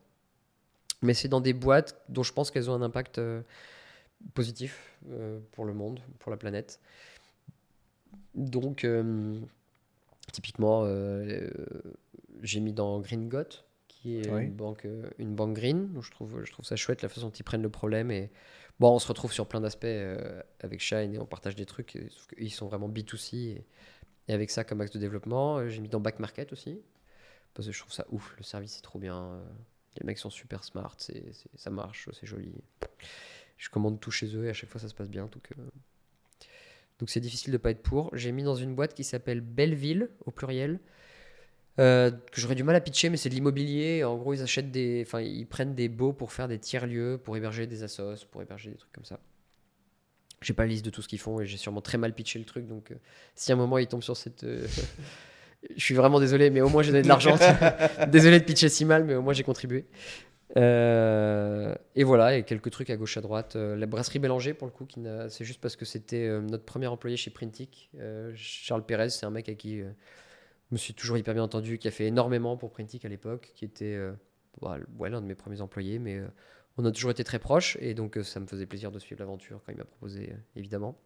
mais 1.01 1.14
c'est 1.14 1.27
dans 1.27 1.42
des 1.42 1.53
boîtes 1.53 2.01
dont 2.08 2.24
je 2.24 2.32
pense 2.32 2.50
qu'elles 2.50 2.69
ont 2.69 2.76
un 2.76 2.82
impact 2.82 3.18
euh, 3.18 3.42
positif 4.34 4.95
euh, 5.11 5.40
pour 5.51 5.66
le 5.66 5.74
monde, 5.74 6.00
pour 6.19 6.32
la 6.32 6.38
planète. 6.38 6.80
Donc, 8.35 8.88
typiquement, 10.32 10.85
j'ai 12.42 12.59
mis 12.61 12.72
dans 12.72 13.01
Green 13.01 13.27
Got, 13.27 13.66
qui 14.02 14.18
est 14.19 14.30
Oui. 14.30 14.44
une, 14.45 14.53
banque, 14.53 14.86
euh, 14.86 15.10
une 15.18 15.36
banque 15.36 15.53
green. 15.56 15.92
Donc 15.94 16.03
je, 16.03 16.11
trouve, 16.11 16.44
je 16.45 16.52
trouve 16.52 16.66
ça 16.66 16.76
chouette 16.76 17.02
la 17.02 17.10
façon 17.10 17.28
dont 17.28 17.34
ils 17.34 17.44
prennent 17.44 17.61
le 17.61 17.69
problème. 17.69 18.11
Et 18.11 18.32
bon, 18.80 18.94
on 18.95 19.00
se 19.00 19.08
retrouve 19.08 19.32
sur 19.34 19.48
plein 19.48 19.61
d'aspects 19.61 19.84
euh, 19.86 20.42
avec 20.61 20.80
Shine 20.80 21.14
et 21.14 21.19
on 21.19 21.26
partage 21.26 21.56
des 21.56 21.66
trucs. 21.66 21.95
et- 21.95 22.08
sauf 22.10 22.28
qu'ils 22.28 22.52
sont 22.53 22.68
vraiment 22.68 22.88
B2C. 22.90 23.36
Et, 23.36 23.66
et 24.28 24.34
avec 24.34 24.52
ça 24.52 24.64
comme 24.64 24.82
axe 24.82 24.92
de 24.92 25.00
développement, 25.00 25.58
euh, 25.58 25.69
j'ai 25.69 25.82
mis 25.82 25.90
dans 25.90 26.00
Back 26.00 26.19
Market 26.19 26.53
aussi. 26.53 26.80
parce 27.53 27.68
que 27.68 27.74
je 27.74 27.80
trouve 27.80 27.92
ça 27.94 28.06
ouf. 28.10 28.36
Le 28.38 28.44
service 28.44 28.78
est 28.78 28.82
trop 28.82 29.00
bien. 29.00 29.42
Les 30.00 30.06
mecs 30.06 30.19
sont 30.19 30.30
super 30.30 30.64
smart, 30.64 30.95
c'est, 30.98 31.34
c'est- 31.34 31.50
ça 31.56 31.69
marche, 31.72 32.08
c'est 32.14 32.26
joli. 32.28 32.53
Je 33.58 33.69
commande 33.69 34.00
tout 34.00 34.11
chez 34.11 34.34
eux 34.36 34.45
et 34.45 34.50
à 34.50 34.53
chaque 34.53 34.69
fois 34.69 34.80
ça 34.80 34.88
se 34.88 34.94
passe 34.94 35.10
bien. 35.10 35.26
Donc, 35.26 35.50
euh, 35.58 35.64
donc 37.00 37.10
c'est 37.10 37.19
difficile 37.19 37.52
de 37.52 37.58
pas 37.58 37.72
être 37.72 37.82
pour. 37.82 38.16
J'ai 38.16 38.32
mis 38.32 38.44
dans 38.44 38.56
une 38.56 38.76
boîte 38.76 38.94
qui 38.94 39.03
s'appelle 39.03 39.42
Belleville 39.42 40.10
au 40.26 40.32
pluriel. 40.32 40.80
Euh, 41.80 42.11
que 42.11 42.40
j'aurais 42.41 42.56
du 42.56 42.64
mal 42.64 42.75
à 42.75 42.82
pitcher, 42.82 43.09
mais 43.09 43.17
c'est 43.17 43.30
de 43.30 43.33
l'immobilier. 43.33 44.03
En 44.03 44.17
gros, 44.17 44.33
ils 44.33 44.41
achètent 44.41 44.72
des, 44.72 45.03
enfin, 45.06 45.22
ils 45.22 45.48
prennent 45.48 45.75
des 45.75 45.90
baux 45.90 46.14
pour 46.14 46.32
faire 46.32 46.48
des 46.48 46.59
tiers 46.59 46.85
lieux, 46.85 47.19
pour 47.24 47.35
héberger 47.38 47.67
des 47.67 47.83
assos, 47.83 48.25
pour 48.30 48.41
héberger 48.41 48.72
des 48.72 48.77
trucs 48.77 48.91
comme 48.91 49.06
ça. 49.06 49.19
J'ai 50.41 50.53
pas 50.53 50.64
la 50.64 50.69
liste 50.69 50.85
de 50.85 50.90
tout 50.90 51.01
ce 51.01 51.08
qu'ils 51.08 51.19
font 51.19 51.41
et 51.41 51.45
j'ai 51.45 51.58
sûrement 51.58 51.82
très 51.82 51.98
mal 51.98 52.14
pitché 52.14 52.40
le 52.40 52.45
truc. 52.45 52.67
Donc, 52.67 52.91
euh, 52.91 52.95
si 53.35 53.51
à 53.51 53.56
un 53.56 53.58
moment 53.58 53.77
ils 53.77 53.88
tombent 53.88 54.03
sur 54.03 54.16
cette, 54.16 54.43
euh, 54.43 54.67
je 55.75 55.83
suis 55.83 55.95
vraiment 55.95 56.19
désolé, 56.19 56.49
mais 56.49 56.61
au 56.61 56.69
moins 56.69 56.83
j'ai 56.83 56.91
donné 56.91 57.03
de 57.03 57.08
l'argent. 57.08 57.38
désolé 58.08 58.40
de 58.40 58.45
pitcher 58.45 58.69
si 58.69 58.85
mal, 58.85 59.03
mais 59.03 59.16
au 59.16 59.22
moins 59.22 59.33
j'ai 59.33 59.43
contribué. 59.43 59.85
Euh, 60.58 61.75
et 61.95 62.03
voilà, 62.03 62.38
et 62.38 62.43
quelques 62.43 62.72
trucs 62.72 62.90
à 62.90 62.98
gauche 62.98 63.17
à 63.17 63.22
droite. 63.22 63.56
Euh, 63.56 63.75
la 63.75 63.85
brasserie 63.85 64.19
Bélanger, 64.19 64.53
pour 64.53 64.67
le 64.67 64.72
coup, 64.72 64.88
c'est 65.30 65.45
juste 65.45 65.61
parce 65.61 65.75
que 65.75 65.85
c'était 65.85 66.27
euh, 66.27 66.41
notre 66.41 66.66
premier 66.66 66.88
employé 66.88 67.17
chez 67.17 67.30
Printic. 67.30 67.90
Charles 68.35 68.85
Pérez, 68.85 69.09
c'est 69.09 69.25
un 69.25 69.30
mec 69.32 69.49
à 69.49 69.53
qui 69.53 69.82
me 70.72 70.77
suis 70.77 70.93
toujours 70.93 71.17
hyper 71.17 71.33
bien 71.33 71.43
entendu, 71.43 71.77
qui 71.77 71.88
a 71.88 71.91
fait 71.91 72.06
énormément 72.06 72.57
pour 72.57 72.72
Printic 72.72 73.03
à 73.06 73.09
l'époque, 73.09 73.51
qui 73.56 73.65
était 73.65 73.95
euh, 73.95 74.14
voilà, 74.61 74.83
ouais, 74.98 75.09
l'un 75.09 75.22
de 75.22 75.25
mes 75.25 75.35
premiers 75.35 75.61
employés, 75.61 75.99
mais 75.99 76.17
euh, 76.17 76.27
on 76.77 76.85
a 76.85 76.91
toujours 76.91 77.11
été 77.11 77.23
très 77.23 77.39
proches, 77.39 77.77
et 77.81 77.93
donc 77.93 78.17
euh, 78.17 78.23
ça 78.23 78.39
me 78.39 78.45
faisait 78.45 78.65
plaisir 78.65 78.91
de 78.91 78.99
suivre 78.99 79.19
l'aventure 79.19 79.61
quand 79.65 79.72
il 79.72 79.77
m'a 79.77 79.85
proposé, 79.85 80.33
évidemment. 80.56 80.98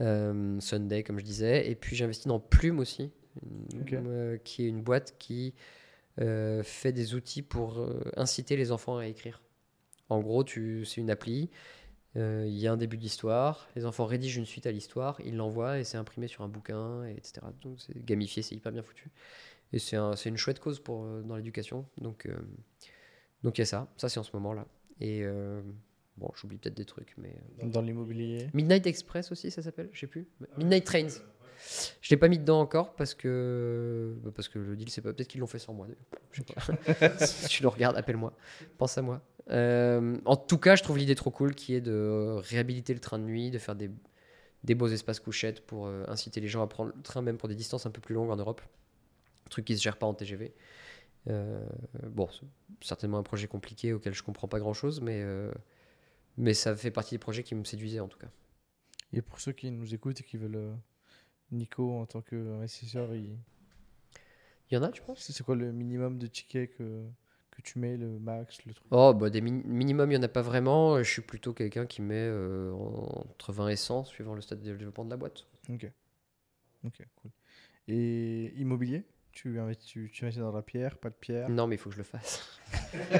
Sunday, 0.00 1.02
comme 1.02 1.18
je 1.18 1.24
disais, 1.24 1.68
et 1.68 1.74
puis 1.74 1.96
j'ai 1.96 2.04
investi 2.04 2.28
dans 2.28 2.38
Plume 2.38 2.78
aussi, 2.78 3.10
qui 4.44 4.62
est 4.64 4.68
une 4.68 4.82
boîte 4.82 5.16
qui 5.18 5.54
fait 6.16 6.92
des 6.92 7.14
outils 7.14 7.42
pour 7.42 7.84
inciter 8.16 8.56
les 8.56 8.70
enfants 8.70 8.98
à 8.98 9.06
écrire. 9.06 9.42
En 10.08 10.20
gros, 10.20 10.44
tu, 10.44 10.84
c'est 10.84 11.00
une 11.00 11.10
appli. 11.10 11.50
Euh, 12.18 12.44
Il 12.46 12.58
y 12.58 12.66
a 12.66 12.72
un 12.72 12.76
début 12.76 12.98
d'histoire. 12.98 13.68
Les 13.76 13.86
enfants 13.86 14.06
rédigent 14.06 14.38
une 14.38 14.46
suite 14.46 14.66
à 14.66 14.72
l'histoire. 14.72 15.20
Ils 15.24 15.36
l'envoient 15.36 15.78
et 15.78 15.84
c'est 15.84 15.98
imprimé 15.98 16.28
sur 16.28 16.42
un 16.44 16.48
bouquin, 16.48 17.04
et 17.06 17.12
etc. 17.12 17.46
Donc 17.62 17.80
c'est 17.80 18.04
gamifié, 18.04 18.42
c'est 18.42 18.54
hyper 18.56 18.72
bien 18.72 18.82
foutu. 18.82 19.10
Et 19.72 19.78
c'est, 19.78 19.96
un- 19.96 20.14
une 20.30 20.36
chouette 20.38 20.60
cause 20.60 20.80
euh, 21.04 21.22
dans 21.22 21.36
l'éducation. 21.36 21.86
Donc 21.98 22.26
euh, 22.26 22.36
donc 23.42 23.58
il 23.58 23.60
y 23.60 23.62
a 23.62 23.66
ça. 23.66 23.88
Ça, 23.96 24.08
c'est 24.08 24.18
en 24.20 24.24
ce 24.24 24.32
moment-là. 24.34 24.66
Et 25.00 25.22
euh, 25.24 25.62
bon, 26.18 26.30
j'oublie 26.34 26.58
peut-être 26.58 26.76
des 26.76 26.84
trucs, 26.84 27.14
mais. 27.18 27.34
euh, 27.62 27.66
Dans 27.66 27.80
l'immobilier. 27.80 28.48
Midnight 28.54 28.86
Express 28.86 29.32
aussi, 29.32 29.50
ça 29.50 29.62
s'appelle 29.62 29.88
Je 29.92 30.00
sais 30.00 30.06
plus. 30.06 30.26
Midnight 30.58 30.84
Trains. 30.84 31.08
Je 32.00 32.10
l'ai 32.10 32.16
pas 32.16 32.28
mis 32.28 32.38
dedans 32.38 32.60
encore 32.60 32.94
parce 32.94 33.14
que 33.14 34.14
bah, 34.22 34.30
parce 34.34 34.48
que 34.48 34.58
le 34.60 34.76
deal 34.76 34.88
c'est 34.90 35.00
pas 35.02 35.12
peut-être 35.12 35.26
qu'ils 35.28 35.40
l'ont 35.40 35.48
fait 35.48 35.58
sans 35.58 35.74
moi. 35.74 35.86
d'ailleurs. 35.88 36.04
Je 36.30 36.42
sais 36.42 37.08
pas. 37.08 37.18
si 37.26 37.48
tu 37.48 37.62
le 37.62 37.68
regardes, 37.68 37.96
appelle-moi. 37.96 38.32
Pense 38.78 38.96
à 38.96 39.02
moi. 39.02 39.22
Euh, 39.50 40.16
en 40.24 40.36
tout 40.36 40.58
cas, 40.58 40.76
je 40.76 40.82
trouve 40.82 40.98
l'idée 40.98 41.14
trop 41.16 41.30
cool 41.30 41.54
qui 41.54 41.74
est 41.74 41.80
de 41.80 42.36
réhabiliter 42.38 42.94
le 42.94 43.00
train 43.00 43.18
de 43.18 43.24
nuit, 43.24 43.50
de 43.50 43.58
faire 43.58 43.74
des, 43.74 43.90
des 44.62 44.74
beaux 44.74 44.86
espaces 44.88 45.18
couchettes 45.20 45.64
pour 45.66 45.86
euh, 45.86 46.04
inciter 46.06 46.40
les 46.40 46.48
gens 46.48 46.62
à 46.62 46.66
prendre 46.68 46.92
le 46.94 47.02
train 47.02 47.22
même 47.22 47.38
pour 47.38 47.48
des 47.48 47.54
distances 47.56 47.86
un 47.86 47.90
peu 47.90 48.00
plus 48.00 48.14
longues 48.14 48.30
en 48.30 48.36
Europe. 48.36 48.60
Truc 49.50 49.64
qui 49.64 49.76
se 49.76 49.82
gère 49.82 49.96
pas 49.96 50.06
en 50.06 50.14
TGV. 50.14 50.54
Euh, 51.28 51.66
bon, 52.06 52.28
c'est 52.30 52.46
certainement 52.86 53.18
un 53.18 53.22
projet 53.22 53.48
compliqué 53.48 53.92
auquel 53.94 54.14
je 54.14 54.22
comprends 54.22 54.48
pas 54.48 54.60
grand-chose, 54.60 55.00
mais 55.00 55.22
euh, 55.22 55.50
mais 56.38 56.54
ça 56.54 56.74
fait 56.74 56.90
partie 56.90 57.14
des 57.14 57.18
projets 57.18 57.42
qui 57.42 57.54
me 57.54 57.64
séduisaient 57.64 58.00
en 58.00 58.08
tout 58.08 58.18
cas. 58.18 58.30
Et 59.12 59.20
pour 59.22 59.40
ceux 59.40 59.52
qui 59.52 59.70
nous 59.70 59.94
écoutent 59.94 60.20
et 60.20 60.24
qui 60.24 60.36
veulent 60.36 60.56
euh, 60.56 60.74
Nico 61.52 61.98
en 61.98 62.06
tant 62.06 62.22
qu'investisseur, 62.22 63.14
il... 63.14 63.36
Il 64.70 64.74
y 64.74 64.76
en 64.76 64.82
a, 64.82 64.90
tu 64.90 65.00
penses? 65.02 65.30
C'est 65.30 65.42
quoi 65.42 65.56
le 65.56 65.72
minimum 65.72 66.18
de 66.18 66.26
tickets 66.26 66.76
que, 66.76 67.02
que 67.50 67.62
tu 67.62 67.78
mets, 67.78 67.96
le 67.96 68.18
max, 68.18 68.64
le 68.66 68.74
truc? 68.74 68.86
Oh, 68.90 69.14
bah, 69.14 69.30
des 69.30 69.40
min- 69.40 69.62
minimum, 69.64 70.10
il 70.10 70.14
n'y 70.14 70.20
en 70.20 70.22
a 70.24 70.28
pas 70.28 70.42
vraiment. 70.42 71.02
Je 71.02 71.10
suis 71.10 71.22
plutôt 71.22 71.54
quelqu'un 71.54 71.86
qui 71.86 72.02
met 72.02 72.14
euh, 72.16 72.70
entre 72.72 73.52
20 73.52 73.68
et 73.68 73.76
100, 73.76 74.04
suivant 74.04 74.34
le 74.34 74.42
stade 74.42 74.60
de 74.60 74.74
développement 74.76 75.06
de 75.06 75.10
la 75.10 75.16
boîte. 75.16 75.46
Ok. 75.70 75.90
Ok, 76.84 77.02
cool. 77.16 77.30
Et 77.88 78.52
immobilier? 78.56 79.04
Tu 79.32 79.58
investis, 79.58 79.86
tu, 79.86 80.10
tu 80.12 80.24
investis 80.24 80.42
dans 80.42 80.52
la 80.52 80.62
pierre, 80.62 80.98
pas 80.98 81.10
de 81.10 81.14
pierre? 81.14 81.48
Non, 81.48 81.66
mais 81.66 81.76
il 81.76 81.78
faut 81.78 81.88
que 81.88 81.94
je 81.94 82.00
le 82.00 82.04
fasse. 82.04 82.60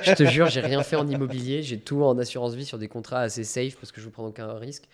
Je 0.02 0.12
te 0.14 0.24
jure, 0.24 0.48
j'ai 0.48 0.60
rien 0.60 0.82
fait 0.82 0.96
en 0.96 1.06
immobilier. 1.08 1.62
J'ai 1.62 1.78
tout 1.78 2.02
en 2.02 2.18
assurance 2.18 2.54
vie 2.54 2.64
sur 2.64 2.78
des 2.78 2.88
contrats 2.88 3.20
assez 3.20 3.44
safe 3.44 3.76
parce 3.76 3.92
que 3.92 4.00
je 4.00 4.06
ne 4.06 4.10
prendre 4.12 4.28
aucun 4.28 4.52
risque. 4.54 4.84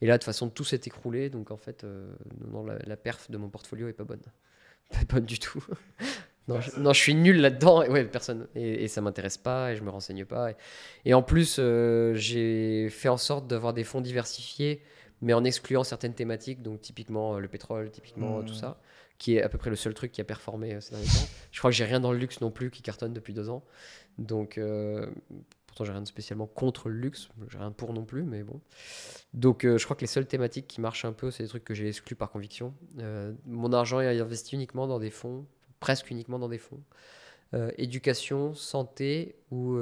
Et 0.00 0.06
là, 0.06 0.14
de 0.14 0.18
toute 0.18 0.24
façon, 0.24 0.48
tout 0.48 0.64
s'est 0.64 0.80
écroulé. 0.86 1.28
Donc, 1.30 1.50
en 1.50 1.56
fait, 1.56 1.84
euh, 1.84 2.10
non, 2.52 2.64
la, 2.64 2.78
la 2.86 2.96
perf 2.96 3.30
de 3.30 3.36
mon 3.36 3.48
portfolio 3.48 3.88
est 3.88 3.92
pas 3.92 4.04
bonne. 4.04 4.22
Pas 4.90 5.04
bonne 5.08 5.24
du 5.24 5.38
tout. 5.38 5.62
non, 6.48 6.60
je, 6.60 6.80
non, 6.80 6.92
je 6.92 6.98
suis 7.00 7.14
nul 7.14 7.40
là-dedans. 7.40 7.82
Et 7.82 7.88
Ouais, 7.88 8.04
personne. 8.04 8.48
Et, 8.54 8.84
et 8.84 8.88
ça 8.88 9.00
m'intéresse 9.00 9.38
pas 9.38 9.72
et 9.72 9.76
je 9.76 9.82
me 9.82 9.90
renseigne 9.90 10.24
pas. 10.24 10.50
Et, 10.50 10.56
et 11.04 11.14
en 11.14 11.22
plus, 11.22 11.56
euh, 11.58 12.14
j'ai 12.14 12.88
fait 12.90 13.08
en 13.08 13.16
sorte 13.18 13.46
d'avoir 13.46 13.72
des 13.72 13.84
fonds 13.84 14.00
diversifiés, 14.00 14.82
mais 15.22 15.32
en 15.32 15.44
excluant 15.44 15.84
certaines 15.84 16.14
thématiques. 16.14 16.62
Donc, 16.62 16.80
typiquement 16.80 17.36
euh, 17.36 17.38
le 17.40 17.46
pétrole, 17.48 17.90
typiquement 17.90 18.38
Mhm. 18.38 18.46
tout 18.46 18.54
ça, 18.54 18.80
qui 19.20 19.36
est 19.36 19.42
à 19.42 19.48
peu 19.48 19.58
près 19.58 19.70
le 19.70 19.76
seul 19.76 19.92
truc 19.94 20.10
qui 20.12 20.20
a 20.20 20.24
performé 20.24 20.74
euh, 20.74 20.80
ces 20.80 20.90
derniers 20.92 21.06
temps. 21.06 21.28
Je 21.52 21.58
crois 21.60 21.70
que 21.70 21.76
j'ai 21.76 21.84
rien 21.84 22.00
dans 22.00 22.10
le 22.10 22.18
luxe 22.18 22.40
non 22.40 22.50
plus 22.50 22.70
qui 22.70 22.80
cartonne 22.82 23.12
depuis 23.12 23.34
deux 23.34 23.48
ans. 23.50 23.62
Donc, 24.18 24.56
euh, 24.58 25.06
pourtant, 25.66 25.84
j'ai 25.84 25.92
rien 25.92 26.00
de 26.00 26.06
spécialement 26.08 26.46
contre 26.46 26.88
le 26.88 26.96
luxe. 26.96 27.28
J'ai 27.50 27.58
rien 27.58 27.70
pour 27.70 27.92
non 27.92 28.04
plus, 28.04 28.22
mais 28.24 28.42
bon. 28.42 28.60
Donc, 29.34 29.64
euh, 29.64 29.76
je 29.78 29.84
crois 29.84 29.94
que 29.94 30.00
les 30.00 30.06
seules 30.06 30.26
thématiques 30.26 30.66
qui 30.66 30.80
marchent 30.80 31.04
un 31.04 31.12
peu, 31.12 31.30
c'est 31.30 31.42
des 31.42 31.48
trucs 31.50 31.64
que 31.64 31.74
j'ai 31.74 31.86
exclus 31.88 32.16
par 32.16 32.30
conviction. 32.30 32.74
Euh, 32.98 33.32
mon 33.46 33.72
argent 33.74 34.00
est 34.00 34.18
investi 34.18 34.54
uniquement 34.54 34.86
dans 34.86 34.98
des 34.98 35.10
fonds, 35.10 35.44
presque 35.80 36.10
uniquement 36.10 36.38
dans 36.38 36.48
des 36.48 36.58
fonds. 36.58 36.80
Éducation, 37.78 38.54
santé 38.54 39.34
ou 39.50 39.76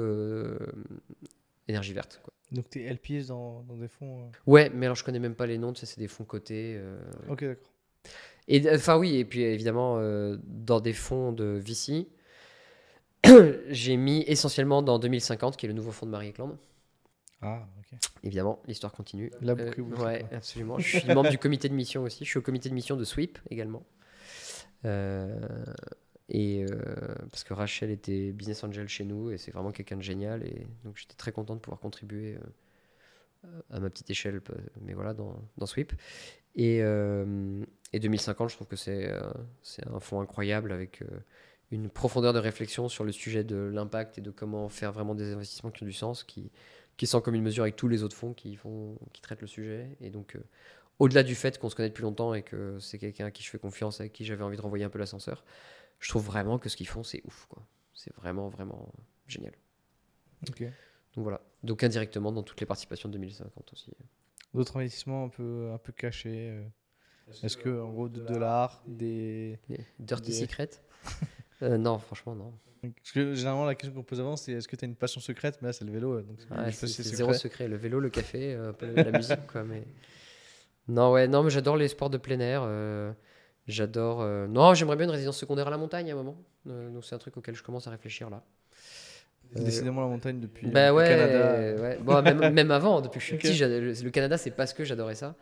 énergie 1.67 1.93
verte. 1.93 2.19
Quoi. 2.23 2.33
Donc 2.51 2.69
tu 2.69 2.81
es 2.83 2.91
LPS 2.93 3.27
dans, 3.27 3.61
dans 3.63 3.75
des 3.77 3.87
fonds 3.87 4.23
euh, 4.23 4.29
Ouais, 4.47 4.71
mais 4.73 4.87
alors 4.87 4.95
je 4.95 5.03
connais 5.03 5.19
même 5.19 5.35
pas 5.35 5.45
les 5.45 5.57
noms, 5.57 5.71
tu 5.73 5.81
sais, 5.81 5.85
c'est 5.85 5.99
des 5.99 6.07
fonds 6.07 6.23
cotés. 6.25 6.75
euh, 6.77 6.99
Ok, 7.29 7.43
d'accord. 7.43 7.71
Et 8.49 8.67
enfin 8.73 8.97
oui, 8.97 9.15
et 9.15 9.25
puis 9.25 9.43
évidemment 9.43 9.97
euh, 9.97 10.37
dans 10.43 10.81
des 10.81 10.93
fonds 10.93 11.31
de 11.31 11.61
VC, 11.63 12.07
j'ai 13.69 13.95
mis 13.95 14.23
essentiellement 14.27 14.81
dans 14.81 14.97
2050, 14.99 15.55
qui 15.55 15.65
est 15.65 15.69
le 15.69 15.75
nouveau 15.75 15.91
fonds 15.91 16.07
de 16.07 16.11
Marie 16.11 16.29
Eklund. 16.29 16.57
Ah, 17.41 17.67
ok. 17.77 17.99
Évidemment, 18.23 18.59
l'histoire 18.67 18.91
continue. 18.91 19.31
La 19.41 19.55
boucle 19.55 19.79
est 19.79 19.83
Euh, 19.83 20.03
ouais, 20.03 20.25
absolument. 20.33 20.79
Je 20.79 20.97
suis 20.97 21.13
membre 21.13 21.29
du 21.29 21.37
comité 21.37 21.69
de 21.69 21.73
mission 21.75 22.03
aussi. 22.03 22.25
Je 22.25 22.29
suis 22.29 22.39
au 22.39 22.41
comité 22.41 22.69
de 22.69 22.73
mission 22.73 22.97
de 22.97 23.03
Sweep 23.05 23.39
également. 23.49 23.85
Euh, 24.85 25.39
et 26.29 26.63
euh, 26.63 27.15
parce 27.31 27.43
que 27.43 27.53
Rachel 27.53 27.91
était 27.91 28.31
business 28.31 28.63
angel 28.63 28.87
chez 28.87 29.03
nous 29.03 29.31
et 29.31 29.37
c'est 29.37 29.51
vraiment 29.51 29.71
quelqu'un 29.71 29.97
de 29.97 30.01
génial 30.01 30.45
et 30.45 30.67
donc 30.85 30.95
j'étais 30.95 31.15
très 31.15 31.31
content 31.31 31.55
de 31.55 31.59
pouvoir 31.59 31.79
contribuer 31.79 32.37
euh, 33.45 33.61
à 33.71 33.79
ma 33.79 33.89
petite 33.89 34.09
échelle, 34.09 34.41
mais 34.81 34.93
voilà, 34.93 35.13
dans, 35.13 35.35
dans 35.57 35.65
Sweep. 35.65 35.93
Et, 36.59 36.81
euh, 36.81 37.63
et 37.93 37.99
2050, 37.99 38.49
je 38.49 38.55
trouve 38.55 38.67
que 38.67 38.75
c'est 38.75 39.09
euh, 39.09 39.21
un 39.89 40.01
fonds 40.01 40.19
incroyable 40.19 40.73
avec 40.73 41.01
euh, 41.03 41.05
une 41.71 41.89
profondeur 41.89 42.33
de 42.33 42.39
réflexion 42.39 42.89
sur 42.89 43.05
le 43.05 43.13
sujet 43.13 43.45
de 43.45 43.55
l'impact 43.55 44.17
et 44.17 44.21
de 44.21 44.29
comment 44.29 44.67
faire 44.67 44.91
vraiment 44.91 45.15
des 45.15 45.31
investissements 45.31 45.71
qui 45.71 45.83
ont 45.83 45.85
du 45.85 45.93
sens, 45.93 46.25
qui, 46.25 46.51
qui 46.97 47.07
sont 47.07 47.21
comme 47.21 47.35
une 47.35 47.43
mesure 47.43 47.63
avec 47.63 47.77
tous 47.77 47.87
les 47.87 48.03
autres 48.03 48.17
fonds 48.17 48.33
qui, 48.33 48.57
font, 48.57 48.97
qui 49.13 49.21
traitent 49.21 49.39
le 49.39 49.47
sujet. 49.47 49.95
Et 50.01 50.09
donc, 50.09 50.35
euh, 50.35 50.43
au-delà 50.99 51.23
du 51.23 51.33
fait 51.33 51.57
qu'on 51.57 51.69
se 51.69 51.77
connaît 51.77 51.87
depuis 51.87 52.03
longtemps 52.03 52.33
et 52.33 52.43
que 52.43 52.77
c'est 52.79 52.99
quelqu'un 52.99 53.27
à 53.27 53.31
qui 53.31 53.41
je 53.41 53.49
fais 53.49 53.57
confiance, 53.57 54.01
avec 54.01 54.11
qui 54.11 54.25
j'avais 54.25 54.43
envie 54.43 54.57
de 54.57 54.61
renvoyer 54.61 54.83
un 54.83 54.89
peu 54.89 54.99
l'ascenseur, 54.99 55.45
je 56.01 56.09
trouve 56.09 56.25
vraiment 56.25 56.59
que 56.59 56.67
ce 56.67 56.75
qu'ils 56.75 56.89
font, 56.89 57.03
c'est 57.03 57.21
ouf. 57.23 57.45
quoi. 57.49 57.65
C'est 57.93 58.13
vraiment, 58.15 58.49
vraiment 58.49 58.91
génial. 59.27 59.53
Donc 61.15 61.23
voilà. 61.23 61.39
Donc 61.63 61.85
indirectement 61.85 62.33
dans 62.33 62.43
toutes 62.43 62.59
les 62.59 62.65
participations 62.65 63.07
de 63.07 63.13
2050 63.13 63.71
aussi. 63.71 63.93
D'autres 64.53 64.77
investissements 64.77 65.25
un 65.25 65.29
peu, 65.29 65.69
un 65.73 65.77
peu 65.77 65.91
cachés 65.91 66.49
euh, 66.51 66.63
Est-ce 67.43 67.55
que, 67.57 67.69
en 67.81 67.89
gros, 67.89 68.09
de, 68.09 68.19
de 68.23 68.35
l'art, 68.35 68.81
des. 68.87 69.59
Les 69.69 69.85
Dirty 69.99 70.31
Des- 70.31 70.37
Secret 70.37 70.69
Euh, 71.61 71.77
Non, 71.77 71.99
franchement, 71.99 72.35
non. 72.35 72.53
Parce 72.81 73.11
que 73.11 73.33
généralement, 73.33 73.65
la 73.65 73.75
question 73.75 73.93
qu'on 73.93 74.03
pose 74.03 74.21
avant, 74.21 74.37
c'est 74.37 74.53
est-ce 74.53 74.67
que 74.69 74.77
tu 74.77 74.85
as 74.85 74.87
une 74.87 74.95
passion 74.95 75.19
secrète? 75.19 75.59
Mais 75.61 75.67
là, 75.67 75.73
c'est 75.73 75.83
le 75.83 75.91
vélo. 75.91 76.21
Donc, 76.21 76.37
Ouais, 76.51 76.71
c'est 76.71 76.87
zéro 76.87 77.33
secret. 77.33 77.67
Le 77.67 77.75
vélo, 77.75 77.99
le 77.99 78.09
café, 78.09 78.53
euh, 78.53 78.71
la 78.95 79.11
musique, 79.11 79.45
quoi. 79.47 79.63
Mais 79.65 79.83
non, 80.87 81.11
ouais, 81.11 81.27
non, 81.27 81.43
mais 81.43 81.49
j'adore 81.49 81.75
les 81.75 81.89
sports 81.89 82.09
de 82.09 82.17
plein 82.17 82.39
air. 82.39 82.61
euh, 82.63 83.11
j'adore. 83.67 84.21
euh, 84.21 84.47
Non, 84.47 84.73
j'aimerais 84.73 84.95
bien 84.95 85.05
une 85.05 85.11
résidence 85.11 85.37
secondaire 85.37 85.67
à 85.67 85.71
la 85.71 85.77
montagne 85.77 86.09
à 86.09 86.13
un 86.13 86.17
moment. 86.17 86.37
Euh, 86.67 86.89
donc 86.89 87.03
c'est 87.03 87.13
un 87.15 87.19
truc 87.19 87.35
auquel 87.35 87.53
je 87.55 87.61
commence 87.63 87.85
à 87.87 87.91
réfléchir 87.91 88.29
là. 88.29 88.43
Euh, 89.57 89.61
Décidément, 89.63 90.01
la 90.01 90.07
montagne 90.07 90.39
depuis 90.39 90.67
Bah 90.71 90.93
le 90.93 91.01
ouais, 91.01 91.03
Canada. 91.03 91.65
ouais. 91.81 91.99
Bon, 92.01 92.21
même, 92.23 92.41
même 92.53 92.71
avant, 92.71 93.01
depuis 93.01 93.19
que 93.19 93.21
je 93.21 93.27
suis 93.27 93.37
petit, 93.37 93.57
le, 93.59 93.93
le 93.93 94.11
Canada, 94.11 94.37
c'est 94.37 94.51
parce 94.51 94.73
que 94.73 94.83
j'adorais 94.85 95.15
ça. 95.15 95.35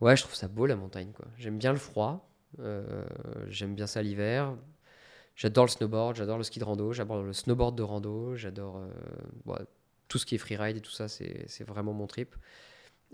Ouais, 0.00 0.16
je 0.16 0.22
trouve 0.22 0.34
ça 0.34 0.48
beau 0.48 0.66
la 0.66 0.76
montagne, 0.76 1.12
quoi. 1.12 1.26
J'aime 1.38 1.58
bien 1.58 1.72
le 1.72 1.78
froid, 1.78 2.30
euh, 2.60 3.04
j'aime 3.48 3.74
bien 3.74 3.86
ça 3.86 4.02
l'hiver. 4.02 4.54
J'adore 5.36 5.66
le 5.66 5.70
snowboard, 5.70 6.16
j'adore 6.16 6.38
le 6.38 6.44
ski 6.44 6.60
de 6.60 6.64
rando, 6.64 6.92
j'adore 6.92 7.22
le 7.22 7.32
snowboard 7.32 7.76
de 7.76 7.82
rando, 7.84 8.36
j'adore 8.36 8.78
euh, 8.78 9.56
tout 10.08 10.18
ce 10.18 10.26
qui 10.26 10.34
est 10.34 10.38
freeride 10.38 10.76
et 10.76 10.80
tout 10.80 10.90
ça, 10.90 11.08
c'est 11.08 11.44
c'est 11.48 11.64
vraiment 11.64 11.92
mon 11.92 12.06
trip. 12.06 12.34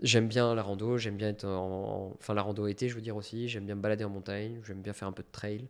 J'aime 0.01 0.27
bien 0.27 0.55
la 0.55 0.63
rando, 0.63 0.97
j'aime 0.97 1.17
bien 1.17 1.29
être 1.29 1.45
en, 1.45 2.09
en- 2.11 2.13
enfin 2.19 2.33
la 2.33 2.41
rando 2.43 2.67
été, 2.67 2.89
je 2.89 2.95
veux 2.95 3.01
dire 3.01 3.15
aussi. 3.17 3.49
J'aime 3.49 3.65
bien 3.65 3.75
me 3.75 3.81
balader 3.81 4.05
en 4.05 4.09
montagne, 4.09 4.61
j'aime 4.65 4.81
bien 4.81 4.93
faire 4.93 5.07
un 5.07 5.13
peu 5.13 5.23
de 5.23 5.31
trail. 5.31 5.69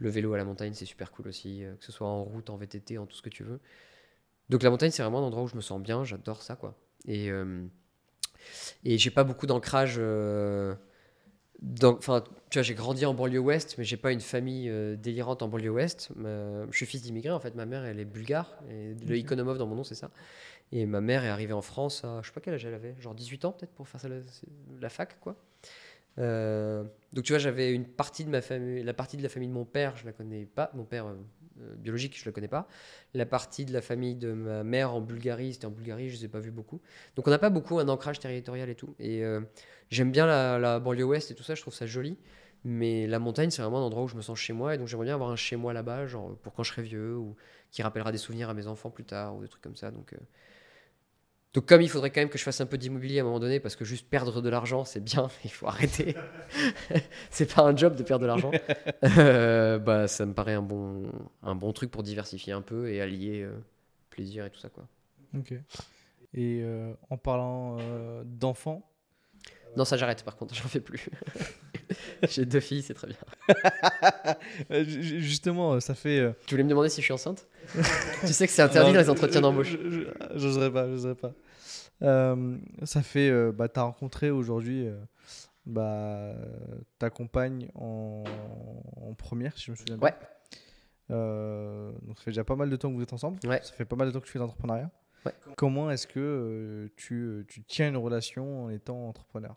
Le 0.00 0.10
vélo 0.10 0.34
à 0.34 0.38
la 0.38 0.44
montagne, 0.44 0.74
c'est 0.74 0.86
super 0.86 1.12
cool 1.12 1.28
aussi, 1.28 1.64
euh, 1.64 1.76
que 1.76 1.84
ce 1.86 1.92
soit 1.92 2.08
en 2.08 2.24
route, 2.24 2.50
en 2.50 2.56
VTT, 2.58 2.98
en 2.98 3.06
tout 3.06 3.16
ce 3.16 3.22
que 3.22 3.30
tu 3.30 3.44
veux. 3.44 3.60
Donc 4.50 4.62
la 4.64 4.70
montagne, 4.70 4.90
c'est 4.92 5.02
vraiment 5.02 5.20
un 5.20 5.24
endroit 5.24 5.44
où 5.44 5.48
je 5.48 5.56
me 5.56 5.62
sens 5.62 5.80
bien, 5.82 6.04
j'adore 6.04 6.42
ça, 6.42 6.56
quoi. 6.56 6.76
Et, 7.06 7.30
euh, 7.30 7.66
et 8.84 8.98
j'ai 8.98 9.10
pas 9.10 9.24
beaucoup 9.24 9.46
d'ancrage. 9.46 9.96
euh, 9.98 10.74
Enfin, 11.84 12.24
tu 12.48 12.58
vois, 12.58 12.62
j'ai 12.62 12.74
grandi 12.74 13.04
en 13.04 13.12
banlieue 13.12 13.38
ouest, 13.38 13.74
mais 13.76 13.84
j'ai 13.84 13.98
pas 13.98 14.12
une 14.12 14.20
famille 14.20 14.70
euh, 14.70 14.96
délirante 14.96 15.42
en 15.42 15.48
banlieue 15.48 15.70
ouest. 15.70 16.10
Ma- 16.16 16.64
Je 16.70 16.76
suis 16.76 16.86
fils 16.86 17.02
d'immigrés, 17.02 17.32
en 17.32 17.40
fait. 17.40 17.54
Ma 17.54 17.66
mère, 17.66 17.84
elle 17.84 18.00
est 18.00 18.04
bulgare. 18.06 18.54
Et 18.70 18.94
le 18.94 19.16
Ok. 19.16 19.18
Ikonomov 19.18 19.58
dans 19.58 19.66
mon 19.66 19.74
nom, 19.76 19.84
c'est 19.84 19.94
ça. 19.94 20.10
Et 20.72 20.86
ma 20.86 21.00
mère 21.00 21.24
est 21.24 21.28
arrivée 21.30 21.54
en 21.54 21.62
France 21.62 22.04
à, 22.04 22.20
je 22.22 22.28
sais 22.28 22.34
pas 22.34 22.40
quel 22.40 22.54
âge 22.54 22.64
elle 22.66 22.74
avait, 22.74 22.96
genre 23.00 23.14
18 23.14 23.44
ans 23.46 23.52
peut-être 23.52 23.72
pour 23.72 23.88
faire 23.88 24.00
la, 24.08 24.16
la 24.80 24.90
fac, 24.90 25.20
quoi. 25.20 25.36
Euh, 26.18 26.84
donc 27.12 27.24
tu 27.24 27.32
vois, 27.32 27.38
j'avais 27.38 27.72
une 27.72 27.86
partie 27.86 28.24
de 28.24 28.30
ma 28.30 28.40
famille, 28.40 28.82
la 28.82 28.94
partie 28.94 29.16
de 29.16 29.22
la 29.22 29.28
famille 29.28 29.48
de 29.48 29.54
mon 29.54 29.64
père, 29.64 29.96
je 29.96 30.04
la 30.04 30.12
connais 30.12 30.44
pas. 30.46 30.70
Mon 30.74 30.84
père 30.84 31.06
euh, 31.06 31.14
euh, 31.60 31.74
biologique, 31.76 32.18
je 32.18 32.24
le 32.24 32.32
connais 32.32 32.48
pas. 32.48 32.68
La 33.14 33.26
partie 33.26 33.64
de 33.64 33.72
la 33.72 33.80
famille 33.80 34.14
de 34.14 34.32
ma 34.32 34.64
mère 34.64 34.94
en 34.94 35.00
Bulgarie, 35.00 35.54
c'était 35.54 35.66
en 35.66 35.70
Bulgarie, 35.70 36.10
je 36.10 36.16
les 36.16 36.24
ai 36.26 36.28
pas 36.28 36.40
vus 36.40 36.50
beaucoup. 36.50 36.80
Donc 37.16 37.26
on 37.26 37.30
n'a 37.30 37.38
pas 37.38 37.50
beaucoup 37.50 37.78
un 37.78 37.88
ancrage 37.88 38.18
territorial 38.20 38.68
et 38.68 38.74
tout. 38.74 38.94
Et 38.98 39.22
j'aime 39.90 40.12
bien 40.12 40.26
la, 40.26 40.58
la 40.58 40.80
banlieue 40.80 41.04
ouest 41.04 41.30
et 41.30 41.34
tout 41.34 41.42
ça, 41.42 41.54
je 41.54 41.60
trouve 41.60 41.74
ça 41.74 41.86
joli. 41.86 42.18
Mais 42.62 43.06
la 43.06 43.18
montagne, 43.18 43.50
c'est 43.50 43.62
vraiment 43.62 43.78
un 43.78 43.82
endroit 43.82 44.02
où 44.04 44.08
je 44.08 44.16
me 44.16 44.22
sens 44.22 44.38
chez 44.38 44.52
moi. 44.52 44.74
Et 44.74 44.78
donc 44.78 44.86
j'aimerais 44.86 45.06
bien 45.06 45.14
avoir 45.14 45.30
un 45.30 45.36
chez 45.36 45.56
moi 45.56 45.72
là-bas, 45.72 46.06
genre 46.06 46.36
pour 46.38 46.52
quand 46.52 46.62
je 46.62 46.72
serai 46.72 46.82
vieux, 46.82 47.16
ou 47.16 47.36
qui 47.70 47.82
rappellera 47.82 48.12
des 48.12 48.18
souvenirs 48.18 48.50
à 48.50 48.54
mes 48.54 48.66
enfants 48.66 48.90
plus 48.90 49.04
tard, 49.04 49.36
ou 49.36 49.42
des 49.42 49.48
trucs 49.48 49.62
comme 49.62 49.76
ça. 49.76 49.90
Donc, 49.90 50.14
donc 51.52 51.66
comme 51.66 51.82
il 51.82 51.88
faudrait 51.88 52.10
quand 52.10 52.20
même 52.20 52.28
que 52.28 52.38
je 52.38 52.44
fasse 52.44 52.60
un 52.60 52.66
peu 52.66 52.78
d'immobilier 52.78 53.18
à 53.18 53.22
un 53.22 53.24
moment 53.24 53.40
donné, 53.40 53.58
parce 53.58 53.74
que 53.74 53.84
juste 53.84 54.08
perdre 54.08 54.40
de 54.40 54.48
l'argent, 54.48 54.84
c'est 54.84 55.02
bien, 55.02 55.28
il 55.44 55.50
faut 55.50 55.66
arrêter. 55.66 56.14
c'est 57.30 57.52
pas 57.52 57.62
un 57.62 57.74
job 57.74 57.96
de 57.96 58.02
perdre 58.02 58.22
de 58.22 58.26
l'argent. 58.26 58.50
Euh, 59.18 59.78
bah, 59.78 60.06
ça 60.08 60.26
me 60.26 60.34
paraît 60.34 60.54
un 60.54 60.62
bon, 60.62 61.10
un 61.42 61.54
bon 61.54 61.72
truc 61.72 61.90
pour 61.90 62.02
diversifier 62.02 62.52
un 62.52 62.60
peu 62.60 62.90
et 62.90 63.00
allier 63.00 63.42
euh, 63.42 63.52
plaisir 64.10 64.44
et 64.44 64.50
tout 64.50 64.58
ça. 64.58 64.68
quoi. 64.68 64.86
Ok. 65.36 65.52
Et 66.34 66.60
euh, 66.62 66.92
en 67.08 67.16
parlant 67.16 67.78
d'enfants, 68.24 68.89
Non, 69.76 69.84
ça 69.84 69.96
j'arrête 69.96 70.22
par 70.24 70.36
contre, 70.36 70.54
j'en 70.60 70.68
fais 70.68 70.80
plus. 70.80 71.08
J'ai 72.28 72.44
deux 72.44 72.60
filles, 72.60 72.82
c'est 72.82 72.94
très 72.94 73.08
bien. 73.08 73.16
euh, 74.70 74.84
ju- 74.84 75.02
ju- 75.02 75.20
justement, 75.20 75.74
euh, 75.74 75.80
ça 75.80 75.94
fait. 75.94 76.18
euh, 76.18 76.32
Tu 76.46 76.54
voulais 76.54 76.64
me 76.64 76.68
demander 76.70 76.88
si 76.88 77.00
je 77.00 77.04
suis 77.06 77.12
enceinte? 77.14 77.46
Tu 78.20 78.32
sais 78.32 78.46
que 78.46 78.52
c'est 78.52 78.62
interdit 78.62 78.88
non, 78.88 78.94
dans 78.94 79.00
les 79.00 79.10
entretiens 79.10 79.40
d'embauche. 79.40 79.76
J'oserais 80.34 80.70
pas, 80.72 80.88
j'oserais 80.88 81.14
pas. 81.14 81.32
Euh, 82.02 82.56
ça 82.84 83.02
fait. 83.02 83.28
euh, 83.30 83.52
bah, 83.52 83.68
t'as 83.68 83.82
rencontré 83.82 84.30
aujourd'hui 84.30 84.86
euh, 84.86 84.96
bah, 85.66 86.32
ta 86.98 87.10
compagne 87.10 87.68
en, 87.74 88.24
en 88.96 89.14
première, 89.14 89.56
si 89.56 89.64
je 89.66 89.70
me 89.72 89.76
souviens 89.76 89.96
bien. 89.96 90.08
Ouais. 90.08 90.14
Donc 92.06 92.18
ça 92.18 92.24
fait 92.24 92.30
déjà 92.30 92.44
pas 92.44 92.56
mal 92.56 92.70
de 92.70 92.76
temps 92.76 92.90
que 92.90 92.94
vous 92.96 93.02
êtes 93.02 93.12
ensemble. 93.12 93.38
Ouais. 93.46 93.60
Ça 93.62 93.72
fait 93.72 93.84
pas 93.84 93.96
mal 93.96 94.08
de 94.08 94.12
temps 94.12 94.20
que 94.20 94.26
tu 94.26 94.32
fais 94.32 94.38
l'entrepreneuriat. 94.38 94.90
Ouais. 95.26 95.32
Comment 95.56 95.90
est-ce 95.90 96.06
que 96.06 96.20
euh, 96.20 96.88
tu, 96.96 97.14
euh, 97.14 97.44
tu 97.48 97.62
tiens 97.62 97.88
une 97.88 97.96
relation 97.96 98.64
en 98.64 98.70
étant 98.70 99.08
entrepreneur? 99.08 99.56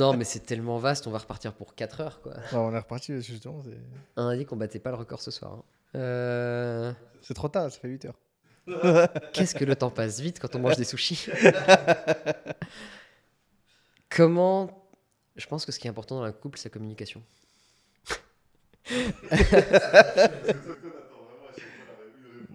Non, 0.00 0.16
mais 0.16 0.24
c'est 0.24 0.40
tellement 0.40 0.78
vaste, 0.78 1.06
on 1.06 1.12
va 1.12 1.18
repartir 1.18 1.54
pour 1.54 1.76
4 1.76 2.00
heures. 2.00 2.20
quoi. 2.22 2.32
Ouais, 2.34 2.40
On 2.54 2.74
est 2.74 2.78
reparti 2.78 3.20
justement. 3.22 3.62
c'est- 3.62 3.78
On 4.16 4.26
a 4.26 4.36
dit 4.36 4.44
qu'on 4.44 4.56
battait 4.56 4.80
pas 4.80 4.90
le 4.90 4.96
record 4.96 5.20
ce 5.22 5.30
soir. 5.30 5.52
hein. 5.52 5.62
Euh, 5.94 6.92
C'est 7.22 7.34
trop 7.34 7.48
tard, 7.48 7.70
ça 7.70 7.78
fait 7.78 7.88
8 7.88 8.04
heures. 8.06 8.18
Qu'est-ce 9.32 9.54
que 9.54 9.64
le 9.64 9.76
temps 9.76 9.90
passe 9.90 10.18
vite 10.18 10.40
quand 10.40 10.56
on 10.56 10.58
mange 10.58 10.76
des 10.76 10.82
sushis? 10.84 11.28
Comment 14.10 14.68
Je 15.36 15.46
pense 15.46 15.64
que 15.64 15.70
ce 15.70 15.78
qui 15.78 15.86
est 15.86 15.90
important 15.90 16.16
dans 16.16 16.24
la 16.24 16.32
couple, 16.32 16.58
c'est 16.58 16.68
la 16.68 16.72
communication. 16.72 17.22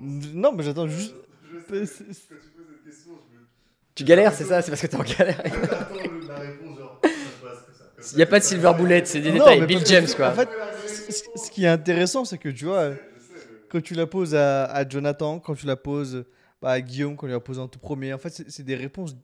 Non, 0.02 0.52
mais 0.54 0.64
j'attends 0.64 0.88
juste. 0.88 1.14
Je 1.44 1.60
sais, 1.60 1.66
mais 1.72 1.80
quand 1.80 2.36
tu 2.42 2.50
poses 2.50 2.66
cette 2.70 2.84
question, 2.84 3.12
je 3.32 3.38
me. 3.38 3.44
Tu 3.96 4.04
galères, 4.04 4.34
c'est 4.34 4.46
ça 4.46 4.62
C'est 4.62 4.72
parce 4.72 4.82
que 4.82 4.88
t'es 4.88 4.96
en 4.96 5.04
galère. 5.04 5.40
Attends 5.46 5.96
la 6.28 6.40
réponse, 6.40 6.78
genre, 6.80 7.02
Il 8.14 8.16
n'y 8.18 8.24
a 8.24 8.26
pas 8.26 8.40
de 8.40 8.44
silver 8.44 8.72
bullet, 8.78 9.04
c'est 9.06 9.20
des 9.20 9.30
Non, 9.32 9.40
détails. 9.40 9.60
mais 9.62 9.68
Bill 9.68 9.84
que- 9.84 9.90
James, 9.90 10.08
quoi. 10.16 10.30
En 10.30 10.34
fait, 10.34 10.50
ce 11.36 11.52
qui 11.52 11.66
est 11.66 11.68
intéressant, 11.68 12.26
c'est 12.26 12.38
que 12.38 12.50
tu 12.50 12.66
vois, 12.66 12.80
euh, 12.80 12.96
quand 13.70 13.82
tu 13.82 13.94
la 13.94 14.08
poses 14.08 14.34
à, 14.36 14.66
à 14.66 14.88
Jonathan, 14.88 15.40
quand 15.40 15.56
tu 15.56 15.66
la 15.66 15.76
poses 15.76 16.26
bah, 16.62 16.72
à 16.72 16.82
Guillaume, 16.82 17.16
quand 17.16 17.28
tu 17.28 17.34
la 17.34 17.40
poses 17.40 17.60
en 17.60 17.68
tout 17.68 17.80
premier, 17.80 18.14
en 18.14 18.18
fait, 18.18 18.44
c'est 18.48 18.64
des 18.64 18.76
réponses. 18.76 19.16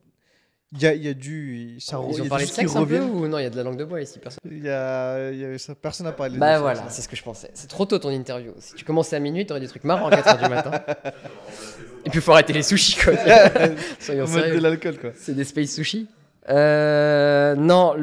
Il 0.72 0.82
y 0.82 0.86
a, 0.86 0.94
y 0.94 1.08
a 1.08 1.14
du. 1.14 1.76
Ça, 1.80 1.98
Ils 2.10 2.20
a 2.20 2.24
ont 2.24 2.28
parlé 2.28 2.44
de 2.44 2.50
sexe 2.50 2.72
un 2.72 2.74
peu 2.74 2.80
reviennent. 2.80 3.10
ou 3.10 3.26
non 3.26 3.38
Il 3.38 3.42
y 3.44 3.46
a 3.46 3.50
de 3.50 3.56
la 3.56 3.62
langue 3.62 3.78
de 3.78 3.84
bois 3.84 4.02
ici, 4.02 4.18
personne. 4.18 4.40
Y 4.50 4.68
a, 4.68 5.30
y 5.30 5.42
a- 5.44 5.58
ça- 5.58 5.74
personne 5.74 6.04
n'a 6.04 6.12
parlé 6.12 6.34
de 6.34 6.38
Bah 6.38 6.60
voilà, 6.60 6.84
c'est 6.90 7.00
ce 7.00 7.08
que 7.08 7.16
je 7.16 7.22
pensais. 7.22 7.50
C'est 7.54 7.68
trop 7.68 7.86
tôt 7.86 7.98
ton 7.98 8.10
interview. 8.10 8.52
Si 8.58 8.74
tu 8.74 8.84
commençais 8.84 9.16
à 9.16 9.18
minuit, 9.18 9.46
t'aurais 9.46 9.60
des 9.60 9.68
trucs 9.68 9.84
marrants 9.84 10.08
à 10.08 10.16
4h 10.16 10.42
du 10.44 10.48
matin. 10.50 10.70
Et 12.04 12.10
puis 12.10 12.18
il 12.18 12.20
faut 12.20 12.32
arrêter 12.32 12.52
les 12.52 12.62
sushis, 12.62 12.96
quoi. 13.02 13.14
Soyons 13.98 14.24
On 14.26 14.28
met 14.28 14.36
de 14.36 14.42
sérieux. 14.46 14.60
l'alcool, 14.60 14.98
quoi. 14.98 15.10
C'est 15.16 15.34
des 15.34 15.44
space 15.44 15.70
sushi 15.70 16.06
Euh, 16.50 17.54
Non. 17.54 17.94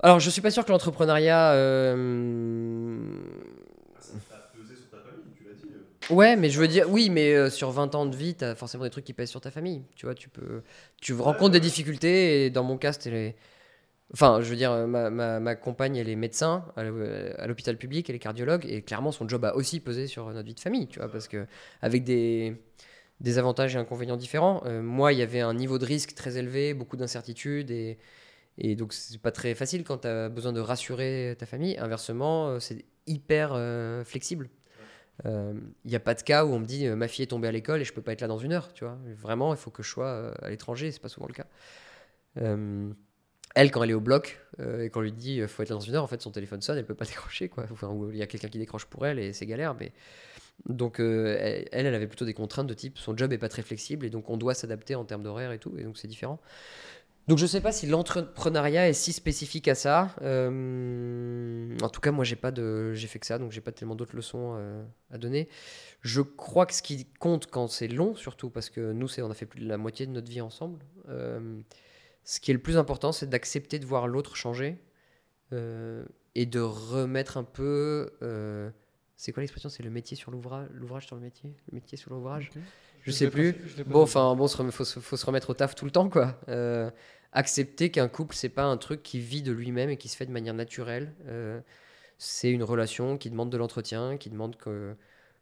Alors, 0.00 0.20
je 0.20 0.28
suis 0.30 0.40
pas 0.42 0.50
sûr 0.50 0.64
que 0.66 0.70
l'entrepreneuriat. 0.70 1.52
euh, 1.52 2.94
Ça 4.00 4.12
a 4.34 4.56
pesé 4.56 4.74
sur 4.76 4.90
ta 4.90 4.98
famille, 4.98 5.32
tu 5.36 5.44
l'as 5.44 5.54
dit. 5.54 5.68
euh. 5.74 5.78
Ouais, 6.08 6.36
mais 6.36 6.48
je 6.48 6.58
veux 6.58 6.68
dire, 6.68 6.88
oui, 6.88 7.10
mais 7.10 7.34
euh, 7.34 7.50
sur 7.50 7.70
20 7.70 7.94
ans 7.94 8.06
de 8.06 8.16
vie, 8.16 8.34
t'as 8.34 8.54
forcément 8.54 8.84
des 8.84 8.90
trucs 8.90 9.04
qui 9.04 9.12
pèsent 9.12 9.28
sur 9.30 9.42
ta 9.42 9.50
famille. 9.50 9.84
Tu 9.94 10.06
vois, 10.06 10.14
tu 10.14 10.30
peux. 10.30 10.62
Tu 11.02 11.12
rencontres 11.12 11.52
des 11.52 11.60
difficultés, 11.60 12.46
et 12.46 12.50
dans 12.50 12.64
mon 12.64 12.78
cas, 12.78 12.92
c'était 12.94 13.10
les. 13.10 13.36
Enfin, 14.14 14.40
je 14.42 14.50
veux 14.50 14.56
dire, 14.56 14.72
euh, 14.72 14.86
ma, 14.86 15.10
ma, 15.10 15.40
ma 15.40 15.54
compagne, 15.56 15.96
elle 15.96 16.08
est 16.08 16.16
médecin 16.16 16.66
à 16.76 17.46
l'hôpital 17.46 17.76
public, 17.78 18.08
elle 18.10 18.16
est 18.16 18.20
cardiologue, 18.20 18.66
et 18.68 18.82
clairement, 18.82 19.12
son 19.12 19.28
job 19.28 19.44
a 19.44 19.54
aussi 19.56 19.80
pesé 19.80 20.06
sur 20.06 20.26
notre 20.32 20.46
vie 20.46 20.54
de 20.54 20.60
famille, 20.60 20.88
tu 20.88 20.98
vois, 21.00 21.10
parce 21.10 21.28
que 21.28 21.46
avec 21.82 22.04
des, 22.04 22.56
des 23.20 23.38
avantages 23.38 23.76
et 23.76 23.78
inconvénients 23.78 24.16
différents. 24.16 24.62
Euh, 24.66 24.82
moi, 24.82 25.12
il 25.12 25.18
y 25.18 25.22
avait 25.22 25.40
un 25.40 25.54
niveau 25.54 25.78
de 25.78 25.84
risque 25.86 26.14
très 26.14 26.38
élevé, 26.38 26.74
beaucoup 26.74 26.96
d'incertitudes, 26.96 27.70
et, 27.70 27.98
et 28.58 28.76
donc 28.76 28.92
c'est 28.94 29.20
pas 29.20 29.32
très 29.32 29.54
facile 29.54 29.84
quand 29.84 29.98
tu 29.98 30.08
as 30.08 30.28
besoin 30.30 30.52
de 30.52 30.60
rassurer 30.60 31.36
ta 31.38 31.46
famille. 31.46 31.78
Inversement, 31.78 32.48
euh, 32.50 32.60
c'est 32.60 32.84
hyper 33.06 33.52
euh, 33.54 34.04
flexible. 34.04 34.50
Il 35.24 35.60
n'y 35.84 35.96
a 35.96 36.00
pas 36.00 36.14
de 36.14 36.22
cas 36.22 36.44
où 36.44 36.52
on 36.52 36.60
me 36.60 36.64
dit 36.64 36.86
euh, 36.86 36.94
ma 36.94 37.08
fille 37.08 37.24
est 37.24 37.28
tombée 37.28 37.48
à 37.48 37.52
l'école 37.52 37.80
et 37.80 37.84
je 37.84 37.92
peux 37.92 38.02
pas 38.02 38.12
être 38.12 38.20
là 38.20 38.28
dans 38.28 38.38
une 38.38 38.52
heure, 38.52 38.72
tu 38.72 38.84
vois. 38.84 38.98
Vraiment, 39.16 39.52
il 39.52 39.58
faut 39.58 39.70
que 39.70 39.82
je 39.82 39.88
sois 39.90 40.06
euh, 40.06 40.32
à 40.42 40.50
l'étranger, 40.50 40.92
c'est 40.92 41.02
pas 41.02 41.08
souvent 41.08 41.26
le 41.26 41.34
cas. 41.34 41.46
Euh, 42.36 42.90
elle, 43.54 43.70
quand 43.70 43.82
elle 43.82 43.90
est 43.90 43.94
au 43.94 44.00
bloc 44.00 44.40
euh, 44.60 44.84
et 44.84 44.90
qu'on 44.90 45.00
lui 45.00 45.12
dit 45.12 45.40
euh, 45.40 45.48
faut 45.48 45.62
être 45.62 45.70
là 45.70 45.74
dans 45.74 45.80
une 45.80 45.94
heure, 45.96 46.04
en 46.04 46.06
fait 46.06 46.22
son 46.22 46.30
téléphone 46.30 46.60
sonne, 46.60 46.78
elle 46.78 46.86
peut 46.86 46.94
pas 46.94 47.04
décrocher, 47.04 47.48
quoi. 47.48 47.66
Il 48.12 48.16
y 48.16 48.22
a 48.22 48.26
quelqu'un 48.26 48.48
qui 48.48 48.58
décroche 48.58 48.84
pour 48.84 49.06
elle 49.06 49.18
et 49.18 49.32
c'est 49.32 49.46
galère, 49.46 49.74
mais 49.74 49.92
donc 50.68 51.00
euh, 51.00 51.36
elle, 51.40 51.86
elle 51.86 51.94
avait 51.94 52.06
plutôt 52.06 52.24
des 52.24 52.34
contraintes 52.34 52.66
de 52.66 52.74
type 52.74 52.98
son 52.98 53.16
job 53.16 53.32
est 53.32 53.38
pas 53.38 53.48
très 53.48 53.62
flexible 53.62 54.04
et 54.04 54.10
donc 54.10 54.28
on 54.28 54.36
doit 54.36 54.54
s'adapter 54.54 54.94
en 54.96 55.04
termes 55.04 55.22
d'horaire 55.22 55.52
et 55.52 55.58
tout, 55.58 55.74
et 55.78 55.82
donc 55.82 55.98
c'est 55.98 56.08
différent. 56.08 56.40
Donc 57.28 57.36
je 57.36 57.44
sais 57.44 57.60
pas 57.60 57.72
si 57.72 57.86
l'entrepreneuriat 57.86 58.88
est 58.88 58.94
si 58.94 59.12
spécifique 59.12 59.68
à 59.68 59.74
ça. 59.74 60.16
Euh, 60.22 61.76
en 61.82 61.88
tout 61.90 62.00
cas, 62.00 62.10
moi 62.10 62.24
j'ai 62.24 62.36
pas 62.36 62.50
de, 62.50 62.94
j'ai 62.94 63.06
fait 63.06 63.18
que 63.18 63.26
ça, 63.26 63.38
donc 63.38 63.52
j'ai 63.52 63.60
pas 63.60 63.70
tellement 63.72 63.94
d'autres 63.94 64.16
leçons 64.16 64.54
euh, 64.56 64.82
à 65.10 65.18
donner. 65.18 65.48
Je 66.00 66.22
crois 66.22 66.64
que 66.64 66.72
ce 66.74 66.80
qui 66.82 67.04
compte 67.20 67.46
quand 67.50 67.68
c'est 67.68 67.88
long, 67.88 68.14
surtout 68.14 68.48
parce 68.48 68.70
que 68.70 68.92
nous 68.92 69.08
c'est, 69.08 69.20
on 69.20 69.30
a 69.30 69.34
fait 69.34 69.46
plus 69.46 69.60
de 69.60 69.68
la 69.68 69.76
moitié 69.76 70.06
de 70.06 70.12
notre 70.12 70.30
vie 70.30 70.40
ensemble. 70.40 70.78
euh, 71.10 71.60
ce 72.24 72.40
qui 72.40 72.50
est 72.50 72.54
le 72.54 72.60
plus 72.60 72.76
important, 72.76 73.12
c'est 73.12 73.28
d'accepter 73.28 73.78
de 73.78 73.86
voir 73.86 74.06
l'autre 74.08 74.34
changer 74.36 74.78
et 75.52 76.46
de 76.46 76.60
remettre 76.60 77.36
un 77.36 77.44
peu. 77.44 78.10
c'est 79.16 79.32
quoi 79.32 79.42
l'expression? 79.42 79.68
C'est 79.68 79.82
le 79.82 79.90
métier 79.90 80.16
sur 80.16 80.30
l'ouvrage, 80.30 80.68
l'ouvrage 80.72 81.06
sur 81.06 81.16
le 81.16 81.22
métier, 81.22 81.54
le 81.70 81.74
métier 81.76 81.96
sur 81.98 82.10
l'ouvrage? 82.10 82.50
Je 82.54 82.60
Je 83.00 83.10
sais 83.12 83.30
plus. 83.30 83.54
Bon, 83.86 84.02
enfin, 84.02 84.34
bon, 84.34 84.46
il 84.46 84.70
faut, 84.72 84.84
se- 84.84 85.00
faut 85.00 85.16
se 85.16 85.24
remettre 85.24 85.50
au 85.50 85.54
taf 85.54 85.74
tout 85.74 85.84
le 85.84 85.90
temps, 85.90 86.08
quoi. 86.10 86.38
Euh, 86.48 86.90
accepter 87.32 87.90
qu'un 87.90 88.08
couple, 88.08 88.34
c'est 88.34 88.48
pas 88.48 88.64
un 88.64 88.76
truc 88.76 89.02
qui 89.02 89.20
vit 89.20 89.42
de 89.42 89.52
lui-même 89.52 89.90
et 89.90 89.96
qui 89.96 90.08
se 90.08 90.16
fait 90.16 90.26
de 90.26 90.32
manière 90.32 90.54
naturelle. 90.54 91.14
Euh, 91.26 91.60
c'est 92.18 92.50
une 92.50 92.62
relation 92.62 93.18
qui 93.18 93.30
demande 93.30 93.50
de 93.50 93.56
l'entretien, 93.56 94.16
qui 94.16 94.30
demande 94.30 94.56
que, 94.56 94.96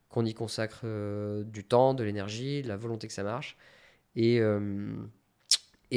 qu'on 0.09 0.25
y 0.25 0.35
consacre 0.35 0.83
euh, 0.85 1.45
du 1.45 1.65
temps, 1.65 1.95
de 1.95 2.05
l'énergie, 2.05 2.63
de 2.63 2.69
la 2.69 2.77
volonté 2.77 3.07
que 3.07 3.13
ça 3.13 3.23
marche. 3.23 3.57
Et, 4.15 4.41
euh, 4.41 4.95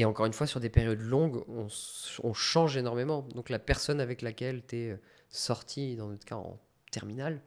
encore 0.04 0.26
une 0.26 0.34
fois, 0.34 0.48
sur 0.48 0.60
des 0.60 0.70
périodes 0.70 1.02
longues, 1.02 1.44
on, 1.48 2.34
change 2.34 2.78
énormément. 2.78 3.24
Donc 3.34 3.50
la 3.50 3.60
personne 3.60 4.00
avec 4.00 4.22
laquelle 4.22 4.64
tu 4.66 4.78
es 4.78 5.00
sorti, 5.30 5.96
dans 5.96 6.08
notre 6.08 6.26
cas 6.26 6.36
en 6.36 6.60
terminale, 6.92 7.42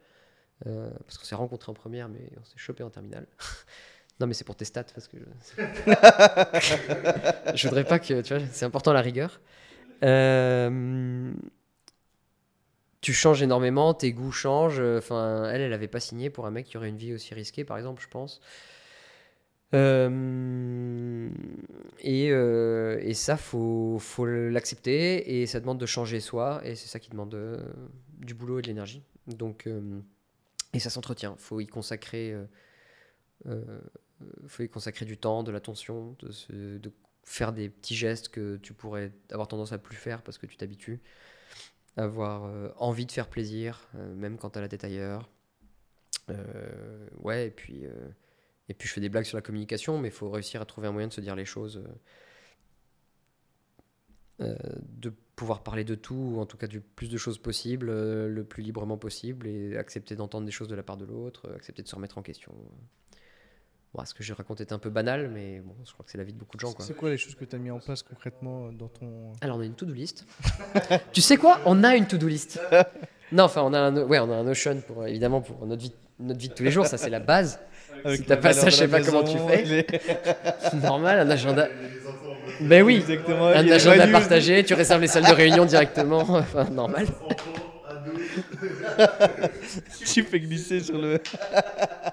parce 0.65 1.19
qu'on 1.19 1.25
s'est 1.25 1.35
rencontrés 1.35 1.71
en 1.71 1.75
première, 1.75 2.09
mais 2.09 2.31
on 2.41 2.45
s'est 2.45 2.59
chopé 2.59 2.83
en 2.83 2.91
terminale. 2.91 3.27
non, 4.23 4.29
mais 4.29 4.35
c'est 4.35 4.45
pour 4.45 4.55
tes 4.55 4.65
stats, 4.65 4.85
parce 4.85 5.09
que 5.09 5.17
je, 5.19 5.25
je 7.57 7.67
voudrais 7.67 7.83
pas 7.83 7.99
que, 7.99 8.21
tu 8.21 8.35
vois, 8.35 8.43
c'est 8.53 8.65
important 8.65 8.93
la 8.93 9.01
rigueur. 9.01 9.41
Euh, 10.05 11.33
tu 13.01 13.13
changes 13.13 13.43
énormément, 13.43 13.95
tes 13.95 14.13
goûts 14.13 14.31
changent. 14.31 14.81
Enfin, 14.81 15.51
elle, 15.51 15.61
elle 15.61 15.73
avait 15.73 15.89
pas 15.89 15.99
signé 15.99 16.31
pour 16.31 16.47
un 16.47 16.53
mec 16.53 16.67
qui 16.67 16.77
aurait 16.77 16.89
une 16.89 16.97
vie 16.97 17.13
aussi 17.13 17.35
risquée, 17.35 17.65
par 17.65 17.79
exemple, 17.79 18.01
je 18.01 18.07
pense. 18.07 18.41
Euh, 19.75 21.29
et, 21.99 22.31
euh, 22.31 23.01
et, 23.03 23.15
ça, 23.15 23.37
faut, 23.37 23.99
faut 23.99 24.27
l'accepter 24.27 25.41
et 25.41 25.47
ça 25.47 25.59
demande 25.59 25.79
de 25.79 25.87
changer 25.87 26.21
soi 26.21 26.61
et 26.63 26.77
c'est 26.77 26.87
ça 26.87 27.01
qui 27.01 27.11
demande 27.11 27.37
du 28.21 28.35
boulot 28.35 28.61
et 28.61 28.63
de 28.63 28.69
l'énergie. 28.69 29.03
Donc, 29.27 29.69
et 30.75 30.79
ça 30.79 30.91
s'entretient. 30.91 31.35
Faut 31.39 31.59
y 31.59 31.67
consacrer, 31.67 32.37
faut 34.47 34.63
y 34.63 34.69
consacrer 34.69 35.05
du 35.05 35.17
temps, 35.19 35.43
de 35.43 35.51
l'attention, 35.51 36.17
de, 36.21 36.93
faire 37.25 37.53
des 37.53 37.69
petits 37.69 37.95
gestes 37.95 38.29
que 38.29 38.57
tu 38.57 38.75
pourrais 38.75 39.13
avoir 39.31 39.47
tendance 39.47 39.73
à 39.73 39.79
plus 39.79 39.97
faire 39.97 40.23
parce 40.23 40.39
que 40.39 40.47
tu 40.47 40.57
t'habitues, 40.57 41.01
avoir 41.97 42.51
envie 42.81 43.07
de 43.07 43.13
faire 43.13 43.29
plaisir, 43.29 43.89
même 43.95 44.39
quand 44.39 44.51
tu 44.51 44.59
as 44.59 44.61
la 44.61 44.69
tête 44.69 44.85
ailleurs. 44.85 45.31
ouais, 47.21 47.47
et 47.47 47.51
puis 47.51 47.87
et 48.69 48.75
puis 48.75 48.89
je 48.89 48.95
fais 48.95 49.01
des 49.01 49.09
blagues 49.09 49.25
sur 49.25 49.37
la 49.37 49.43
communication, 49.43 49.99
mais 49.99 50.09
il 50.09 50.15
faut 50.15 50.31
réussir 50.31 50.63
à 50.63 50.65
trouver 50.65 50.89
un 50.89 50.93
moyen 50.93 51.09
de 51.09 51.13
se 51.13 51.21
dire 51.21 51.37
les 51.37 51.45
choses, 51.45 51.85
euh, 54.41 54.47
euh, 54.47 54.57
de 54.83 55.13
pouvoir 55.37 55.63
parler 55.63 55.85
de 55.85 55.95
tout, 55.95 56.15
ou 56.15 56.41
en 56.41 56.47
tout 56.47 56.57
cas 56.57 56.69
du 56.69 56.81
plus 56.81 57.11
de 57.11 57.19
choses 57.19 57.39
possible, 57.39 57.89
euh, 57.91 58.29
le 58.29 58.45
plus 58.45 58.63
librement 58.63 58.97
possible, 58.99 59.47
et 59.47 59.77
accepter 59.77 60.17
d'entendre 60.17 60.47
des 60.47 60.53
choses 60.53 60.69
de 60.69 60.75
la 60.75 60.83
part 60.83 60.97
de 60.97 61.05
l'autre, 61.05 61.53
accepter 61.55 61.83
de 61.83 61.89
se 61.89 61.95
remettre 61.95 62.19
en 62.19 62.23
question. 62.23 62.55
Bon, 63.95 64.05
ce 64.07 64.15
que 64.15 64.23
j'ai 64.23 64.33
raconté 64.33 64.63
est 64.63 64.73
un 64.73 64.79
peu 64.79 64.89
banal, 64.89 65.29
mais 65.29 65.61
bon, 65.61 65.75
je 65.85 65.93
crois 65.93 66.05
que 66.05 66.11
c'est 66.11 66.19
la 66.19 66.25
vie 66.25 66.33
de 66.33 66.39
beaucoup 66.39 66.57
de 66.57 66.63
gens. 66.63 66.75
C'est 66.79 66.97
quoi 66.97 67.11
les 67.11 67.19
choses 67.19 67.35
que 67.35 67.45
tu 67.45 67.57
as 67.57 67.59
mis 67.59 67.71
en 67.71 67.79
place 67.79 68.03
concrètement 68.03 68.73
dans 68.73 68.89
ton... 68.89 69.33
Alors 69.43 69.59
on 69.59 69.61
a 69.61 69.67
une 69.67 69.75
to-do 69.75 69.93
list. 69.93 70.27
tu 71.13 71.21
sais 71.21 71.37
quoi? 71.37 71.61
On 71.67 71.85
a 71.85 71.95
une 71.95 72.07
to-do 72.07 72.27
list. 72.27 72.59
Non, 73.33 73.45
enfin 73.45 73.63
on 73.63 73.75
a 73.75 73.79
un, 73.79 73.97
ouais, 74.05 74.19
on 74.19 74.31
a 74.31 74.35
un 74.35 74.45
Notion 74.45 74.81
pour 74.87 75.07
évidemment 75.07 75.43
pour 75.43 75.67
notre 75.67 75.83
vie, 75.83 75.93
notre 76.19 76.41
vie 76.41 76.49
de 76.49 76.55
tous 76.55 76.63
les 76.63 76.71
jours, 76.71 76.87
ça 76.87 76.97
c'est 76.97 77.11
la 77.11 77.21
base 77.21 77.61
si 78.15 78.23
t'as 78.23 78.37
pas 78.37 78.53
ça, 78.53 78.69
je 78.69 78.77
sais 78.77 78.89
pas 78.89 79.01
comment 79.03 79.25
tu 79.25 79.39
fais. 79.39 79.87
Normal, 80.83 81.21
un 81.21 81.31
agenda. 81.31 81.69
Ben 82.61 82.83
oui, 82.83 82.97
Exactement, 82.97 83.47
un 83.47 83.69
agenda 83.69 84.07
partagé, 84.09 84.65
tu 84.65 84.75
réserves 84.75 85.01
les 85.01 85.07
salles 85.09 85.27
de 85.27 85.33
réunion 85.33 85.65
directement. 85.65 86.23
Enfin, 86.29 86.65
normal. 86.65 87.07
tu 90.07 90.23
fais 90.23 90.41
glisser 90.41 90.81
sur 90.81 90.99
le. 90.99 91.21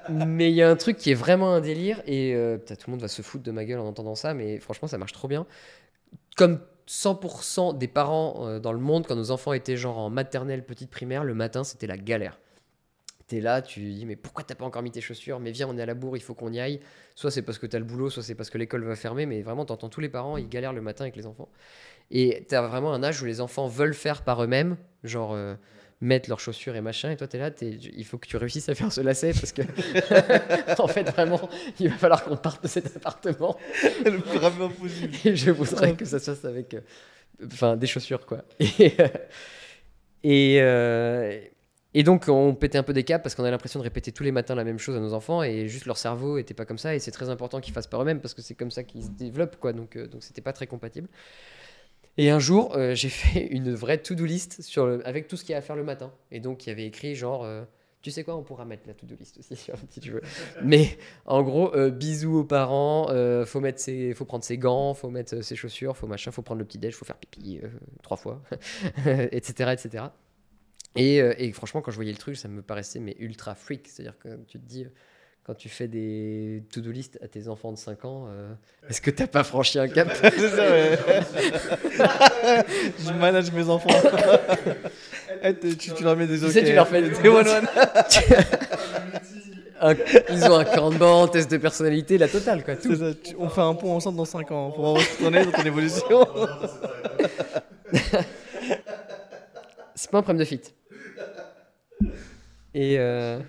mais 0.10 0.50
il 0.50 0.56
y 0.56 0.62
a 0.62 0.70
un 0.70 0.76
truc 0.76 0.98
qui 0.98 1.12
est 1.12 1.16
vraiment 1.16 1.54
un 1.54 1.62
délire 1.62 2.02
et 2.06 2.34
euh, 2.36 2.58
tout 2.58 2.76
le 2.88 2.92
monde 2.92 3.02
va 3.02 3.08
se 3.08 3.22
foutre 3.22 3.44
de 3.44 3.52
ma 3.52 3.66
gueule 3.66 3.80
en 3.80 3.88
entendant 3.88 4.16
ça, 4.16 4.34
mais 4.34 4.60
franchement, 4.60 4.88
ça 4.88 4.98
marche 4.98 5.14
trop 5.14 5.28
bien. 5.28 5.46
Comme 6.36 6.60
100% 6.88 7.78
des 7.78 7.88
parents 7.88 8.48
euh, 8.48 8.60
dans 8.60 8.74
le 8.74 8.80
monde, 8.80 9.06
quand 9.08 9.16
nos 9.16 9.32
enfants 9.32 9.54
étaient 9.54 9.78
genre 9.78 9.98
en 9.98 10.10
maternelle, 10.10 10.66
petite 10.66 10.90
primaire, 10.90 11.24
le 11.24 11.34
matin, 11.34 11.64
c'était 11.64 11.88
la 11.88 11.98
galère 11.98 12.40
t'es 13.30 13.40
là, 13.40 13.62
tu 13.62 13.80
dis 13.80 14.06
mais 14.06 14.16
pourquoi 14.16 14.44
t'as 14.44 14.56
pas 14.56 14.66
encore 14.66 14.82
mis 14.82 14.92
tes 14.92 15.02
chaussures? 15.02 15.40
Mais 15.40 15.52
viens, 15.52 15.70
on 15.70 15.78
est 15.78 15.82
à 15.82 15.86
la 15.86 15.94
bourre, 15.94 16.18
il 16.18 16.24
faut 16.24 16.34
qu'on 16.34 16.52
y 16.52 16.60
aille. 16.60 16.82
Soit 17.16 17.32
c'est 17.32 17.44
parce 17.44 17.60
que 17.60 17.68
t'as 17.68 17.80
le 17.80 17.86
boulot, 17.86 18.10
soit 18.10 18.24
c'est 18.24 18.36
parce 18.36 18.50
que 18.50 18.58
l'école 18.58 18.84
va 18.84 18.96
fermer, 18.96 19.26
mais 19.26 19.42
vraiment 19.42 19.66
t'entends 19.66 19.88
tous 19.88 20.02
les 20.02 20.10
parents, 20.10 20.36
ils 20.36 20.50
galèrent 20.50 20.74
le 20.74 20.82
matin 20.82 21.06
avec 21.06 21.16
les 21.16 21.28
enfants. 21.28 21.48
Et 22.12 22.46
t'as 22.50 22.68
vraiment 22.68 22.92
un 22.92 23.04
âge 23.04 23.22
où 23.22 23.26
les 23.26 23.40
enfants 23.40 23.68
veulent 23.68 23.94
faire 23.94 24.24
par 24.24 24.44
eux-mêmes, 24.44 24.78
genre 25.04 25.34
euh, 25.34 25.56
mettre 26.02 26.30
leurs 26.30 26.40
chaussures 26.40 26.76
et 26.76 26.82
machin, 26.82 27.12
et 27.12 27.18
toi 27.18 27.28
t'es 27.28 27.38
là, 27.38 27.52
il 27.62 28.06
faut 28.06 28.18
que 28.18 28.28
tu 28.28 28.38
réussisses 28.38 28.70
à 28.70 28.76
faire 28.76 28.92
ce 28.92 29.02
lacet 29.02 29.34
parce 29.34 29.52
que 29.52 29.62
en 30.82 30.88
fait 30.88 31.10
vraiment 31.10 31.50
il 31.80 31.90
va 31.90 31.98
falloir 31.98 32.24
qu'on 32.24 32.38
parte 32.38 32.64
de 32.64 32.70
cet 32.70 32.96
appartement 32.96 33.58
le 34.06 34.20
plus 34.20 34.38
rapidement 34.38 34.70
possible. 34.70 35.14
Et 35.26 35.36
je 35.36 35.52
voudrais 35.52 35.96
que 35.96 36.06
ça 36.06 36.20
se 36.20 36.32
fasse 36.32 36.46
avec, 36.46 36.76
euh, 36.76 37.76
des 37.76 37.88
chaussures 37.88 38.26
quoi. 38.26 38.44
Et, 40.22 40.62
euh, 40.62 41.32
et 41.32 41.54
et 41.96 42.04
donc, 42.04 42.26
on 42.28 42.54
pétait 42.54 42.78
un 42.78 42.84
peu 42.84 42.94
des 42.94 43.04
câbles 43.04 43.24
parce 43.24 43.34
qu'on 43.34 43.44
a 43.44 43.50
l'impression 43.52 43.80
de 43.80 43.84
répéter 43.84 44.12
tous 44.12 44.24
les 44.24 44.32
matins 44.32 44.54
la 44.54 44.64
même 44.64 44.78
chose 44.78 44.96
à 44.96 45.00
nos 45.00 45.14
enfants 45.14 45.42
et 45.42 45.68
juste 45.68 45.88
leur 45.88 45.98
cerveau 45.98 46.38
était 46.38 46.54
pas 46.54 46.66
comme 46.66 46.78
ça. 46.78 46.94
Et 46.94 47.00
c'est 47.00 47.12
très 47.12 47.30
important 47.30 47.60
qu'ils 47.60 47.74
fassent 47.74 47.88
par 47.88 48.02
eux-mêmes 48.02 48.22
parce 48.22 48.36
que 48.36 48.44
c'est 48.44 48.54
comme 48.54 48.70
ça 48.70 48.84
qu'ils 48.84 49.04
se 49.04 49.10
développent, 49.10 49.58
quoi. 49.60 49.74
Donc, 49.74 49.96
euh, 49.96 50.08
donc 50.08 50.24
c'était 50.24 50.42
pas 50.42 50.54
très 50.54 50.68
compatible. 50.68 51.08
Et 52.20 52.30
un 52.30 52.40
jour, 52.40 52.76
euh, 52.76 52.94
j'ai 52.96 53.10
fait 53.10 53.48
une 53.52 53.74
vraie 53.74 53.98
to-do 53.98 54.26
list 54.26 54.62
avec 55.06 55.28
tout 55.28 55.38
ce 55.38 55.44
qu'il 55.44 55.54
y 55.54 55.56
a 55.56 55.60
à 55.60 55.62
faire 55.62 55.76
le 55.76 55.84
matin. 55.84 56.12
Et 56.32 56.40
donc, 56.40 56.66
il 56.66 56.70
y 56.70 56.72
avait 56.72 56.86
écrit 56.86 57.16
genre. 57.16 57.44
Euh, 57.44 57.64
tu 58.02 58.12
sais 58.12 58.24
quoi, 58.24 58.38
on 58.38 58.44
pourra 58.44 58.64
mettre 58.64 58.84
la 58.88 58.94
to-do 58.94 59.16
list 59.20 59.40
aussi 59.40 59.56
si 59.90 60.00
tu 60.00 60.12
veux. 60.12 60.22
Mais 60.64 60.98
en 61.26 61.44
gros, 61.44 61.72
bisous 61.92 62.38
aux 62.38 62.44
parents, 62.46 63.08
faut 63.46 63.60
mettre 63.60 63.82
ses, 63.82 64.14
faut 64.14 64.24
prendre 64.24 64.46
ses 64.46 64.58
gants, 64.58 64.94
faut 64.94 65.10
mettre 65.10 65.42
ses 65.44 65.56
chaussures, 65.58 65.98
faut 65.98 66.08
machin, 66.08 66.32
faut 66.32 66.42
prendre 66.42 66.60
le 66.60 66.66
petit 66.66 66.78
déj, 66.78 66.94
faut 66.94 67.04
faire 67.04 67.18
pipi 67.18 67.60
trois 68.02 68.16
fois, 68.16 68.42
etc., 69.06 69.72
etc. 69.74 70.06
Euh, 70.98 71.34
et, 71.38 71.52
franchement, 71.52 71.82
quand 71.82 71.92
je 71.92 71.96
voyais 71.96 72.12
le 72.12 72.18
truc, 72.18 72.36
ça 72.36 72.48
me 72.48 72.62
paraissait 72.62 73.00
mais 73.00 73.16
ultra 73.20 73.56
freak. 73.56 73.88
C'est-à-dire 73.88 74.18
que 74.18 74.38
tu 74.48 74.60
te 74.60 74.66
dis, 74.66 74.86
quand 75.50 75.56
tu 75.56 75.68
fais 75.68 75.88
des 75.88 76.62
to-do 76.72 76.92
list 76.92 77.18
à 77.24 77.28
tes 77.28 77.48
enfants 77.48 77.72
de 77.72 77.78
5 77.80 78.06
ans, 78.06 78.28
euh, 78.30 78.54
est-ce 78.88 79.02
que 79.02 79.10
t'as 79.10 79.26
pas 79.26 79.44
franchi 79.44 79.80
un 79.80 79.88
cap? 79.88 80.08
C'est 80.22 80.50
ça, 80.50 80.70
ouais. 80.70 81.00
je 83.00 83.12
manage 83.14 83.52
mes 83.52 83.68
enfants. 83.68 83.90
Eh, 85.42 85.54
tu, 85.56 86.04
leur 86.04 86.18
mets 86.18 86.28
des 86.28 86.38
Tu 86.40 86.52
sais, 86.52 86.64
tu 86.66 86.74
leur 86.74 86.88
fais 86.88 87.02
des 87.02 87.30
one-one. 87.30 87.66
ils 90.30 90.44
ont 90.44 90.58
un 90.58 90.66
camp 90.66 90.90
de 90.90 91.32
test 91.32 91.50
de 91.50 91.58
personnalité, 91.58 92.18
la 92.18 92.28
totale, 92.28 92.66
quoi. 92.66 92.76
Tout. 92.76 92.94
Ça, 92.96 93.12
on 93.38 93.48
fait 93.48 93.62
un 93.62 93.74
pont 93.74 93.96
ensemble 93.96 94.18
dans 94.18 94.26
5 94.26 94.52
ans 94.52 94.72
pour 94.72 94.98
retourner 94.98 95.46
dans 95.46 95.52
ton 95.52 95.64
évolution. 95.64 96.28
C'est 99.96 100.12
pas 100.12 100.18
un 100.18 100.24
problème 100.24 100.40
de 100.40 100.46
fit. 100.46 100.62
Euh, 102.76 103.40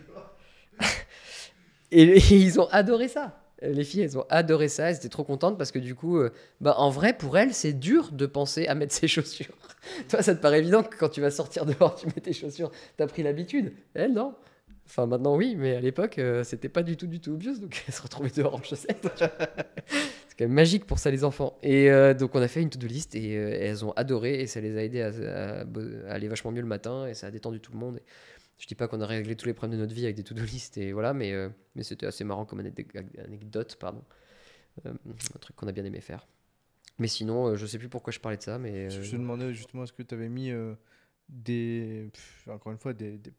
et, 1.92 2.02
et, 2.02 2.18
ils 2.34 2.60
ont 2.60 2.68
adoré 2.70 3.08
ça. 3.08 3.36
Les 3.62 3.84
filles, 3.84 4.02
elles 4.02 4.18
ont 4.18 4.24
adoré 4.30 4.68
ça, 4.68 4.90
elles 4.90 4.96
étaient 4.96 5.10
trop 5.10 5.24
contentes 5.24 5.58
parce 5.58 5.70
que 5.70 5.78
du 5.78 5.94
coup, 5.94 6.16
euh, 6.16 6.30
bah, 6.62 6.76
en 6.78 6.88
vrai, 6.88 7.12
pour 7.12 7.36
elles, 7.36 7.52
c'est 7.52 7.74
dur 7.74 8.10
de 8.10 8.24
penser 8.24 8.66
à 8.66 8.74
mettre 8.74 8.94
ses 8.94 9.08
chaussures. 9.08 9.54
Toi, 10.08 10.22
ça 10.22 10.34
te 10.34 10.40
paraît 10.40 10.60
évident 10.60 10.82
que 10.82 10.96
quand 10.96 11.10
tu 11.10 11.20
vas 11.20 11.30
sortir 11.30 11.66
dehors, 11.66 11.94
tu 11.94 12.06
mets 12.06 12.12
tes 12.22 12.32
chaussures, 12.32 12.70
t'as 12.96 13.06
pris 13.06 13.22
l'habitude. 13.22 13.72
Elles, 13.92 14.12
non. 14.12 14.34
Enfin, 14.86 15.06
maintenant, 15.06 15.36
oui, 15.36 15.54
mais 15.56 15.76
à 15.76 15.80
l'époque, 15.80 16.18
euh, 16.18 16.42
c'était 16.42 16.70
pas 16.70 16.82
du 16.82 16.96
tout, 16.96 17.06
du 17.06 17.20
tout 17.20 17.32
obvious, 17.32 17.58
donc 17.58 17.84
elles 17.86 17.94
se 17.94 18.02
retrouvaient 18.02 18.30
dehors 18.30 18.54
en 18.54 18.62
chaussettes. 18.62 19.06
c'est 19.18 20.38
quand 20.38 20.44
même 20.46 20.52
magique 20.52 20.86
pour 20.86 20.98
ça, 20.98 21.10
les 21.10 21.22
enfants. 21.22 21.58
Et 21.62 21.90
donc, 22.18 22.34
on 22.34 22.40
a 22.40 22.48
fait 22.48 22.62
une 22.62 22.70
to-do 22.70 22.86
list 22.86 23.14
et 23.14 23.34
elles 23.34 23.84
ont 23.84 23.92
adoré 23.92 24.40
et 24.40 24.46
ça 24.46 24.60
les 24.60 24.76
a 24.78 24.82
aidés 24.82 25.02
à, 25.02 25.08
à, 26.08 26.12
aller 26.12 26.28
vachement 26.28 26.50
mieux 26.50 26.62
le 26.62 26.66
matin 26.66 27.06
et 27.06 27.14
ça 27.14 27.26
a 27.26 27.30
détendu 27.30 27.60
tout 27.60 27.72
le 27.72 27.78
monde. 27.78 28.00
Je 28.60 28.66
dis 28.66 28.74
pas 28.74 28.88
qu'on 28.88 29.00
a 29.00 29.06
réglé 29.06 29.36
tous 29.36 29.46
les 29.46 29.54
problèmes 29.54 29.78
de 29.78 29.82
notre 29.82 29.94
vie 29.94 30.04
avec 30.04 30.16
des 30.16 30.22
to-do 30.22 30.42
list 30.42 30.76
et 30.76 30.92
voilà, 30.92 31.14
mais, 31.14 31.32
euh, 31.32 31.48
mais 31.74 31.82
c'était 31.82 32.04
assez 32.04 32.24
marrant 32.24 32.44
comme 32.44 32.60
anecdote, 32.60 33.76
pardon. 33.80 34.04
Euh, 34.84 34.92
un 35.34 35.38
truc 35.38 35.56
qu'on 35.56 35.66
a 35.66 35.72
bien 35.72 35.84
aimé 35.86 36.02
faire. 36.02 36.26
Mais 36.98 37.08
sinon, 37.08 37.46
euh, 37.46 37.56
je 37.56 37.64
sais 37.64 37.78
plus 37.78 37.88
pourquoi 37.88 38.12
je 38.12 38.20
parlais 38.20 38.36
de 38.36 38.42
ça, 38.42 38.58
mais. 38.58 38.90
Je 38.90 39.10
te 39.10 39.16
demandais 39.16 39.54
justement, 39.54 39.84
est-ce 39.84 39.94
que 39.94 40.02
tu 40.02 40.14
avais 40.14 40.28
mis 40.28 40.52
des. 41.30 42.10
encore 42.48 42.70
une 42.70 42.78
fois, 42.78 42.92
des, 42.92 43.16
des, 43.16 43.32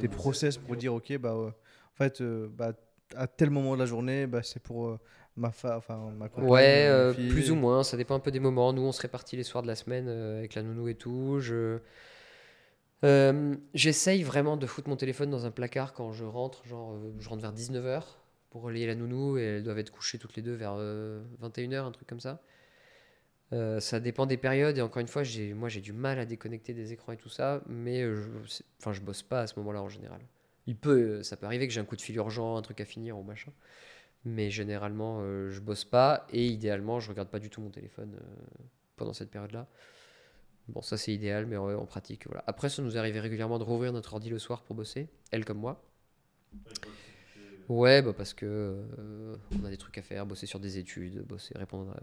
des 0.00 0.08
process 0.08 0.58
pour 0.58 0.76
dire, 0.76 0.94
ok, 0.94 1.18
bah, 1.18 1.34
en 1.34 1.52
fait, 1.96 2.22
bah, 2.22 2.72
à 3.16 3.26
tel 3.26 3.50
moment 3.50 3.74
de 3.74 3.80
la 3.80 3.86
journée, 3.86 4.28
bah, 4.28 4.44
c'est 4.44 4.62
pour 4.62 4.96
ma 5.36 5.50
fa... 5.50 5.76
enfin 5.76 6.12
ma 6.16 6.28
Ouais, 6.40 7.12
plus 7.30 7.50
ou 7.50 7.56
moins, 7.56 7.82
ça 7.82 7.96
dépend 7.96 8.14
un 8.14 8.20
peu 8.20 8.30
des 8.30 8.38
moments. 8.38 8.72
Nous, 8.72 8.82
on 8.82 8.92
se 8.92 9.02
répartit 9.02 9.36
les 9.36 9.42
soirs 9.42 9.64
de 9.64 9.68
la 9.68 9.74
semaine 9.74 10.08
avec 10.08 10.54
la 10.54 10.62
nounou 10.62 10.86
et 10.86 10.94
tout. 10.94 11.40
Je 11.40 11.80
euh, 13.04 13.56
j'essaye 13.74 14.22
vraiment 14.22 14.56
de 14.56 14.66
foutre 14.66 14.88
mon 14.88 14.96
téléphone 14.96 15.30
dans 15.30 15.44
un 15.44 15.50
placard 15.50 15.92
quand 15.92 16.12
je 16.12 16.24
rentre, 16.24 16.64
genre 16.66 16.92
euh, 16.92 17.12
je 17.18 17.28
rentre 17.28 17.42
vers 17.42 17.52
19h 17.52 18.02
pour 18.50 18.62
relayer 18.62 18.86
la 18.86 18.94
nounou 18.94 19.38
et 19.38 19.42
elles 19.42 19.64
doivent 19.64 19.78
être 19.78 19.90
couchées 19.90 20.18
toutes 20.18 20.36
les 20.36 20.42
deux 20.42 20.54
vers 20.54 20.74
21h, 20.74 21.72
euh, 21.72 21.84
un 21.84 21.90
truc 21.90 22.06
comme 22.06 22.20
ça. 22.20 22.40
ça 23.80 23.98
dépend 23.98 24.26
des 24.26 24.36
périodes 24.36 24.78
et 24.78 24.82
encore 24.82 25.00
une 25.00 25.08
fois, 25.08 25.22
moi 25.54 25.68
j'ai 25.68 25.80
du 25.80 25.92
mal 25.92 26.18
à 26.18 26.26
déconnecter 26.26 26.74
des 26.74 26.92
écrans 26.92 27.12
et 27.12 27.16
tout 27.16 27.28
ça, 27.28 27.62
mais 27.66 28.02
je, 28.02 28.62
enfin, 28.78 28.92
je 28.92 29.00
bosse 29.00 29.22
pas 29.22 29.40
à 29.40 29.46
ce 29.46 29.58
moment-là 29.58 29.82
en 29.82 29.88
général. 29.88 30.20
Il 30.66 30.76
peut, 30.76 31.22
ça 31.24 31.36
peut 31.36 31.46
arriver 31.46 31.66
que 31.66 31.72
j'ai 31.72 31.80
un 31.80 31.84
coup 31.84 31.96
de 31.96 32.02
fil 32.02 32.14
urgent, 32.16 32.56
un 32.56 32.62
truc 32.62 32.80
à 32.80 32.84
finir 32.84 33.18
ou 33.18 33.24
machin, 33.24 33.52
mais 34.24 34.50
généralement 34.50 35.22
je 35.50 35.58
bosse 35.60 35.84
pas 35.84 36.26
et 36.30 36.46
idéalement 36.46 37.00
je 37.00 37.08
regarde 37.10 37.30
pas 37.30 37.40
du 37.40 37.50
tout 37.50 37.60
mon 37.62 37.70
téléphone 37.70 38.16
pendant 38.96 39.12
cette 39.12 39.30
période-là. 39.30 39.66
Bon, 40.68 40.80
ça 40.80 40.96
c'est 40.96 41.12
idéal, 41.12 41.46
mais 41.46 41.56
en 41.56 41.86
pratique, 41.86 42.26
voilà. 42.26 42.44
Après, 42.46 42.68
ça 42.68 42.82
nous 42.82 42.96
arrivait 42.96 43.20
régulièrement 43.20 43.58
de 43.58 43.64
rouvrir 43.64 43.92
notre 43.92 44.12
ordi 44.14 44.30
le 44.30 44.38
soir 44.38 44.62
pour 44.62 44.76
bosser, 44.76 45.08
elle 45.30 45.44
comme 45.44 45.58
moi. 45.58 45.82
Ouais, 47.68 48.02
bah 48.02 48.12
parce 48.12 48.34
que 48.34 48.46
euh, 48.46 49.36
on 49.60 49.64
a 49.64 49.70
des 49.70 49.76
trucs 49.76 49.96
à 49.98 50.02
faire, 50.02 50.26
bosser 50.26 50.46
sur 50.46 50.60
des 50.60 50.78
études, 50.78 51.22
bosser, 51.22 51.56
répondre. 51.56 51.96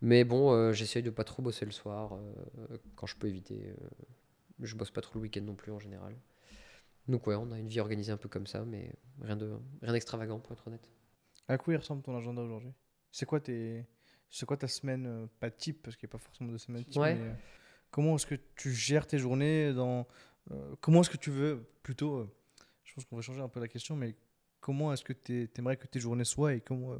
Mais 0.00 0.24
bon, 0.24 0.52
euh, 0.52 0.72
j'essaye 0.72 1.02
de 1.02 1.10
pas 1.10 1.24
trop 1.24 1.42
bosser 1.42 1.64
le 1.64 1.72
soir 1.72 2.14
euh, 2.14 2.76
quand 2.94 3.06
je 3.06 3.16
peux 3.16 3.28
éviter. 3.28 3.74
je 4.60 4.76
bosse 4.76 4.90
pas 4.90 5.00
trop 5.00 5.18
le 5.18 5.22
week-end 5.22 5.42
non 5.42 5.54
plus 5.54 5.72
en 5.72 5.78
général. 5.78 6.14
Donc 7.08 7.26
ouais, 7.26 7.34
on 7.34 7.50
a 7.52 7.58
une 7.58 7.68
vie 7.68 7.80
organisée 7.80 8.12
un 8.12 8.16
peu 8.16 8.28
comme 8.28 8.46
ça, 8.46 8.64
mais 8.64 8.92
rien 9.20 9.36
de 9.36 9.58
rien 9.82 9.92
d'extravagant 9.92 10.38
pour 10.38 10.52
être 10.52 10.66
honnête. 10.68 10.88
À 11.48 11.58
quoi 11.58 11.74
il 11.74 11.76
ressemble 11.76 12.02
ton 12.02 12.16
agenda 12.16 12.42
aujourd'hui? 12.42 12.72
C'est 13.10 13.26
quoi 13.26 13.40
tes 13.40 13.84
c'est 14.30 14.46
quoi 14.46 14.56
ta 14.56 14.68
semaine 14.68 15.28
pas 15.38 15.50
type 15.50 15.82
parce 15.82 15.96
qu'il 15.96 16.06
n'y 16.06 16.10
a 16.10 16.12
pas 16.12 16.18
forcément 16.18 16.52
de 16.52 16.58
semaine 16.58 16.84
type 16.84 17.02
ouais. 17.02 17.18
Comment 17.94 18.16
est-ce 18.16 18.26
que 18.26 18.34
tu 18.56 18.72
gères 18.72 19.06
tes 19.06 19.18
journées 19.18 19.72
dans, 19.72 20.08
euh, 20.50 20.74
Comment 20.80 21.02
est-ce 21.02 21.10
que 21.10 21.16
tu 21.16 21.30
veux, 21.30 21.64
plutôt, 21.84 22.16
euh, 22.16 22.28
je 22.82 22.92
pense 22.92 23.04
qu'on 23.04 23.14
va 23.14 23.22
changer 23.22 23.40
un 23.40 23.46
peu 23.46 23.60
la 23.60 23.68
question, 23.68 23.94
mais 23.94 24.16
comment 24.58 24.92
est-ce 24.92 25.04
que 25.04 25.12
tu 25.12 25.48
aimerais 25.56 25.76
que 25.76 25.86
tes 25.86 26.00
journées 26.00 26.24
soient 26.24 26.54
et 26.54 26.60
comment, 26.60 26.90
euh, 26.90 26.98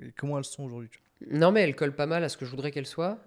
et 0.00 0.12
comment 0.12 0.38
elles 0.38 0.44
sont 0.44 0.62
aujourd'hui 0.62 0.90
Non, 1.28 1.50
mais 1.50 1.62
elles 1.62 1.74
collent 1.74 1.96
pas 1.96 2.06
mal 2.06 2.22
à 2.22 2.28
ce 2.28 2.36
que 2.36 2.44
je 2.44 2.52
voudrais 2.52 2.70
qu'elles 2.70 2.86
soient. 2.86 3.18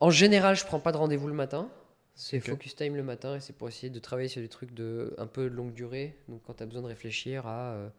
en 0.00 0.10
général, 0.10 0.56
je 0.56 0.64
prends 0.64 0.80
pas 0.80 0.92
de 0.92 0.96
rendez-vous 0.96 1.28
le 1.28 1.34
matin. 1.34 1.70
C'est 2.14 2.40
focus 2.40 2.74
time 2.74 2.96
le 2.96 3.02
matin 3.02 3.36
et 3.36 3.40
c'est 3.40 3.52
pour 3.52 3.68
essayer 3.68 3.90
de 3.90 3.98
travailler 3.98 4.28
sur 4.28 4.40
des 4.40 4.48
trucs 4.48 4.72
de 4.72 5.14
un 5.18 5.26
peu 5.26 5.50
de 5.50 5.54
longue 5.54 5.74
durée. 5.74 6.16
Donc 6.28 6.40
quand 6.46 6.54
tu 6.54 6.62
as 6.62 6.66
besoin 6.66 6.80
de 6.80 6.88
réfléchir 6.88 7.46
à 7.46 7.92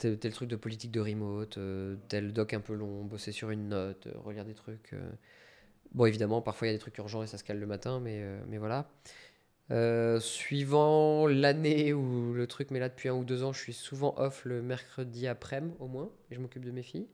tel, 0.00 0.32
truc 0.32 0.48
de 0.48 0.56
politique 0.56 0.90
de 0.90 1.00
remote, 1.00 1.58
tel 2.08 2.32
doc 2.32 2.54
un 2.54 2.60
peu 2.60 2.74
long, 2.74 3.04
bosser 3.04 3.32
sur 3.32 3.50
une 3.50 3.68
note, 3.68 4.08
relire 4.24 4.44
des 4.44 4.54
trucs. 4.54 4.94
Bon, 5.92 6.06
évidemment, 6.06 6.40
parfois 6.40 6.68
il 6.68 6.70
y 6.70 6.74
a 6.74 6.76
des 6.76 6.80
trucs 6.80 6.98
urgents 6.98 7.22
et 7.22 7.26
ça 7.26 7.36
se 7.36 7.44
cale 7.44 7.58
le 7.58 7.66
matin, 7.66 8.00
mais, 8.00 8.20
euh, 8.22 8.40
mais 8.46 8.58
voilà. 8.58 8.88
Euh, 9.72 10.20
suivant 10.20 11.26
l'année 11.26 11.92
où 11.92 12.32
le 12.32 12.46
truc, 12.46 12.70
mais 12.70 12.80
là 12.80 12.88
depuis 12.88 13.08
un 13.08 13.14
ou 13.14 13.24
deux 13.24 13.42
ans, 13.44 13.52
je 13.52 13.60
suis 13.60 13.72
souvent 13.72 14.14
off 14.18 14.44
le 14.44 14.62
mercredi 14.62 15.26
après-midi 15.26 15.76
au 15.78 15.88
moins, 15.88 16.10
et 16.30 16.34
je 16.34 16.40
m'occupe 16.40 16.64
de 16.64 16.70
mes 16.70 16.82
filles. 16.82 17.08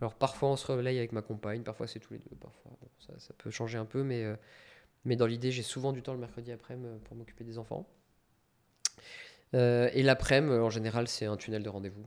Alors 0.00 0.14
parfois 0.14 0.50
on 0.50 0.56
se 0.56 0.66
relaye 0.66 0.98
avec 0.98 1.12
ma 1.12 1.22
compagne, 1.22 1.62
parfois 1.62 1.86
c'est 1.86 2.00
tous 2.00 2.14
les 2.14 2.18
deux, 2.18 2.36
parfois 2.40 2.72
ça, 2.98 3.12
ça, 3.18 3.34
peut 3.38 3.50
changer 3.50 3.78
un 3.78 3.84
peu, 3.84 4.02
mais, 4.02 4.24
euh, 4.24 4.34
mais 5.04 5.14
dans 5.16 5.26
l'idée 5.26 5.52
j'ai 5.52 5.62
souvent 5.62 5.92
du 5.92 6.02
temps 6.02 6.14
le 6.14 6.20
mercredi 6.20 6.50
après-midi 6.52 6.88
pour 7.04 7.16
m'occuper 7.16 7.44
des 7.44 7.58
enfants. 7.58 7.88
Et 9.52 10.02
l'après-midi, 10.02 10.54
en 10.54 10.70
général, 10.70 11.06
c'est 11.08 11.26
un 11.26 11.36
tunnel 11.36 11.62
de 11.62 11.68
rendez-vous, 11.68 12.06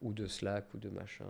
ou 0.00 0.12
de 0.12 0.26
Slack, 0.26 0.72
ou 0.74 0.78
de 0.78 0.88
machin. 0.88 1.26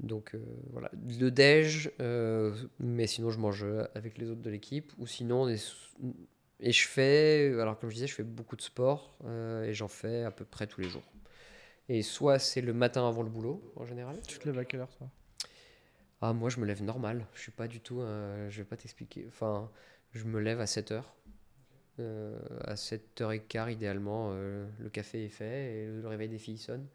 Donc 0.00 0.34
euh, 0.34 0.44
voilà, 0.72 0.90
le 0.92 1.30
déj, 1.30 1.90
euh, 2.00 2.52
mais 2.80 3.06
sinon 3.06 3.30
je 3.30 3.38
mange 3.38 3.64
avec 3.94 4.18
les 4.18 4.28
autres 4.28 4.42
de 4.42 4.50
l'équipe, 4.50 4.92
ou 4.98 5.06
sinon, 5.06 5.48
et 5.48 6.72
je 6.72 6.88
fais, 6.88 7.54
alors 7.60 7.78
comme 7.78 7.90
je 7.90 7.94
disais, 7.94 8.06
je 8.08 8.14
fais 8.14 8.24
beaucoup 8.24 8.56
de 8.56 8.62
sport, 8.62 9.16
euh, 9.24 9.64
et 9.64 9.72
j'en 9.72 9.88
fais 9.88 10.24
à 10.24 10.32
peu 10.32 10.44
près 10.44 10.66
tous 10.66 10.80
les 10.80 10.88
jours. 10.88 11.04
Et 11.88 12.02
soit 12.02 12.40
c'est 12.40 12.60
le 12.60 12.72
matin 12.72 13.06
avant 13.06 13.22
le 13.22 13.30
boulot, 13.30 13.72
en 13.76 13.86
général. 13.86 14.18
Tu 14.26 14.38
te 14.38 14.46
lèves 14.46 14.58
à 14.58 14.64
quelle 14.64 14.80
heure, 14.80 14.96
toi? 14.96 15.08
Ah, 16.20 16.32
moi 16.32 16.50
je 16.50 16.58
me 16.58 16.66
lève 16.66 16.82
normal, 16.82 17.26
je 17.34 17.42
suis 17.42 17.52
pas 17.52 17.68
du 17.68 17.80
tout, 17.80 18.00
je 18.48 18.56
vais 18.56 18.64
pas 18.64 18.76
t'expliquer, 18.76 19.26
enfin, 19.28 19.70
je 20.12 20.24
me 20.24 20.40
lève 20.40 20.60
à 20.60 20.66
7h. 21.98 22.34
à 22.64 22.74
7h15 22.74 23.72
idéalement, 23.72 24.32
le 24.32 24.90
café 24.90 25.24
est 25.24 25.28
fait 25.28 25.74
et 25.74 25.86
le 25.86 26.06
réveil 26.06 26.28
des 26.28 26.38
filles 26.38 26.58
sonne. 26.58 26.86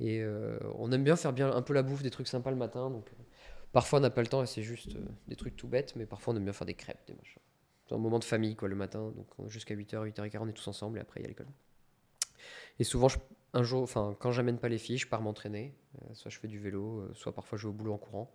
Et 0.00 0.20
euh, 0.22 0.58
on 0.76 0.92
aime 0.92 1.04
bien 1.04 1.16
faire 1.16 1.32
bien 1.32 1.52
un 1.52 1.62
peu 1.62 1.74
la 1.74 1.82
bouffe, 1.82 2.02
des 2.02 2.10
trucs 2.10 2.28
sympas 2.28 2.50
le 2.50 2.56
matin. 2.56 2.90
Donc, 2.90 3.08
euh, 3.08 3.22
parfois 3.72 3.98
on 3.98 4.02
n'a 4.02 4.10
pas 4.10 4.22
le 4.22 4.28
temps 4.28 4.42
et 4.42 4.46
c'est 4.46 4.62
juste 4.62 4.94
euh, 4.96 5.04
des 5.26 5.36
trucs 5.36 5.56
tout 5.56 5.68
bêtes, 5.68 5.96
mais 5.96 6.06
parfois 6.06 6.34
on 6.34 6.36
aime 6.36 6.44
bien 6.44 6.52
faire 6.52 6.66
des 6.66 6.74
crêpes, 6.74 7.04
des 7.06 7.14
machins. 7.14 7.42
C'est 7.86 7.94
un 7.94 7.98
moment 7.98 8.18
de 8.18 8.24
famille 8.24 8.54
quoi 8.54 8.68
le 8.68 8.76
matin, 8.76 9.12
donc 9.16 9.50
jusqu'à 9.50 9.74
8h, 9.74 10.12
8h15 10.12 10.38
on 10.40 10.48
est 10.48 10.52
tous 10.52 10.68
ensemble 10.68 10.98
et 10.98 11.00
après 11.00 11.20
il 11.20 11.22
y 11.22 11.26
a 11.26 11.28
l'école. 11.28 11.48
Et 12.78 12.84
souvent, 12.84 13.08
un 13.54 13.62
jour, 13.62 13.88
quand 14.20 14.30
j'amène 14.30 14.58
pas 14.58 14.68
les 14.68 14.78
filles, 14.78 14.98
je 14.98 15.08
pars 15.08 15.22
m'entraîner. 15.22 15.74
soit 16.12 16.30
je 16.30 16.38
fais 16.38 16.48
du 16.48 16.60
vélo, 16.60 17.08
soit 17.14 17.34
parfois 17.34 17.58
je 17.58 17.64
vais 17.64 17.70
au 17.70 17.72
boulot 17.72 17.94
en 17.94 17.98
courant. 17.98 18.30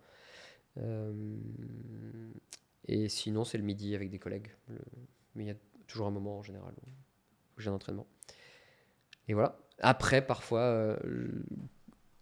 et 2.88 3.08
sinon 3.08 3.44
c'est 3.44 3.56
le 3.56 3.64
midi 3.64 3.94
avec 3.94 4.10
des 4.10 4.18
collègues. 4.18 4.50
Il 5.36 5.44
y 5.44 5.50
a 5.50 5.54
toujours 5.86 6.06
un 6.06 6.10
moment 6.10 6.38
en 6.38 6.42
général 6.42 6.74
où 7.56 7.60
j'ai 7.60 7.70
un 7.70 7.74
entraînement. 7.74 8.06
Et 9.28 9.34
voilà. 9.34 9.58
Après, 9.78 10.24
parfois, 10.24 10.60
euh, 10.60 10.96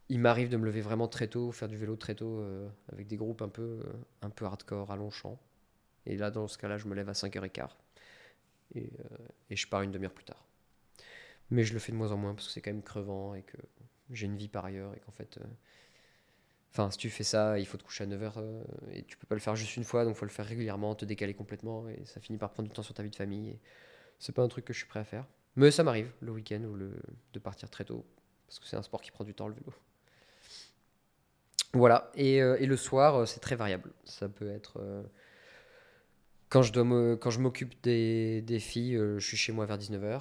il 0.08 0.18
m'arrive 0.18 0.49
de 0.49 0.57
me 0.57 0.65
lever 0.65 0.81
vraiment 0.81 1.08
très 1.08 1.28
tôt, 1.28 1.52
faire 1.52 1.68
du 1.68 1.76
vélo 1.76 1.97
très 1.97 2.15
tôt 2.15 2.41
euh, 2.41 2.68
avec 2.92 3.07
des 3.07 3.16
groupes 3.16 3.42
un 3.42 3.49
peu, 3.49 3.81
euh, 3.84 3.92
un 4.23 4.31
peu 4.31 4.44
hardcore 4.44 4.91
à 4.91 4.97
Longchamp. 4.97 5.39
Et 6.07 6.16
là, 6.16 6.31
dans 6.31 6.49
ce 6.49 6.58
cas-là, 6.58 6.78
je 6.78 6.86
me 6.86 6.94
lève 6.94 7.08
à 7.08 7.12
5h15 7.12 7.68
et, 8.74 8.91
et 9.50 9.57
je 9.57 9.68
pars 9.68 9.82
une 9.82 9.92
demi-heure 9.92 10.12
plus 10.12 10.24
tard. 10.24 10.44
Mais 11.50 11.65
je 11.65 11.74
le 11.74 11.78
fais 11.78 11.92
de 11.92 11.97
moins 11.97 12.12
en 12.12 12.16
moins 12.16 12.34
parce 12.34 12.47
que 12.47 12.52
c'est 12.52 12.62
quand 12.62 12.73
même 12.73 12.82
crevant 12.82 13.34
et 13.34 13.42
que 13.42 13.58
j'ai 14.10 14.26
une 14.26 14.36
vie 14.36 14.49
par 14.49 14.65
ailleurs 14.65 14.94
et 14.97 15.00
qu'en 15.00 15.12
fait. 15.12 15.39
Enfin, 16.73 16.91
si 16.91 16.97
tu 16.99 17.10
fais 17.10 17.25
ça, 17.25 17.59
il 17.59 17.67
faut 17.67 17.76
te 17.76 17.83
coucher 17.83 18.05
à 18.05 18.07
9h 18.07 18.33
et 18.92 19.02
tu 19.02 19.18
peux 19.18 19.26
pas 19.26 19.34
le 19.34 19.41
faire 19.41 19.55
juste 19.55 19.76
une 19.76 19.84
fois, 19.84 20.07
donc 20.07 20.17
faut 20.17 20.25
le 20.25 20.31
faire 20.31 20.47
régulièrement, 20.47 20.94
te 20.94 21.05
décaler 21.05 21.34
complètement 21.34 21.86
et 21.89 22.02
ça 22.07 22.18
finit 22.18 22.39
par 22.39 22.51
prendre 22.51 22.68
du 22.68 22.75
temps 22.75 22.83
sur 22.83 22.94
ta 22.94 23.02
vie 23.02 23.10
de 23.10 23.17
famille. 23.17 23.51
Et 23.51 23.60
c'est 24.18 24.33
pas 24.33 24.42
un 24.42 24.49
truc 24.49 24.65
que 24.65 24.73
je 24.73 24.78
suis 24.78 24.89
prêt 24.89 25.01
à 25.01 25.05
faire. 25.05 25.26
Mais 25.57 25.70
ça 25.70 25.83
m'arrive 25.83 26.10
le 26.20 26.33
week-end 26.33 26.62
ou 26.65 26.75
le, 26.75 26.94
de 27.34 27.39
partir 27.39 27.68
très 27.68 27.84
tôt, 27.84 28.07
parce 28.47 28.59
que 28.59 28.67
c'est 28.67 28.76
un 28.76 28.83
sport 28.83 29.02
qui 29.02 29.10
prend 29.10 29.25
du 29.25 29.34
temps, 29.34 29.49
le 29.49 29.55
vélo. 29.55 29.73
Voilà, 31.75 32.10
et, 32.15 32.42
euh, 32.42 32.57
le 32.59 32.76
soir, 32.76 33.17
euh, 33.17 33.26
c'est 33.26 33.41
très 33.41 33.57
variable. 33.57 33.92
Ça 34.05 34.28
peut 34.28 34.51
être... 34.51 34.78
Euh, 34.78 35.02
quand, 36.49 36.62
je 36.62 37.15
quand 37.15 37.31
je 37.31 37.41
m'occupe 37.41 37.75
des, 37.83 38.42
des, 38.42 38.60
filles, 38.60 38.97
je 38.97 39.26
suis 39.26 39.39
chez 39.39 39.52
moi 39.52 39.65
vers 39.65 39.78
19h. 39.78 40.20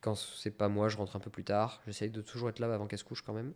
quand 0.00 0.14
c'est 0.14 0.52
pas 0.52 0.68
moi, 0.68 0.88
je 0.88 0.96
rentre 0.96 1.16
un 1.16 1.20
peu 1.20 1.30
plus 1.30 1.42
tard. 1.42 1.82
J'essaye 1.86 2.10
de 2.10 2.22
toujours 2.22 2.48
être 2.50 2.60
là 2.60 2.72
avant 2.72 2.86
qu'elles 2.86 3.00
se 3.00 3.04
couchent 3.04 3.22
quand 3.22 3.32
même. 3.32 3.52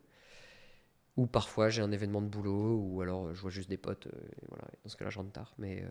Ou 1.16 1.26
parfois 1.26 1.70
j'ai 1.70 1.82
un 1.82 1.92
événement 1.92 2.22
de 2.22 2.28
boulot, 2.28 2.76
ou 2.76 3.00
alors 3.00 3.32
je 3.34 3.40
vois 3.40 3.50
juste 3.50 3.68
des 3.68 3.76
potes. 3.76 4.06
Et 4.06 4.46
voilà, 4.48 4.64
dans 4.82 4.90
ce 4.90 4.96
cas-là, 4.96 5.10
je 5.10 5.18
rentre 5.18 5.32
tard. 5.32 5.54
Mais 5.58 5.84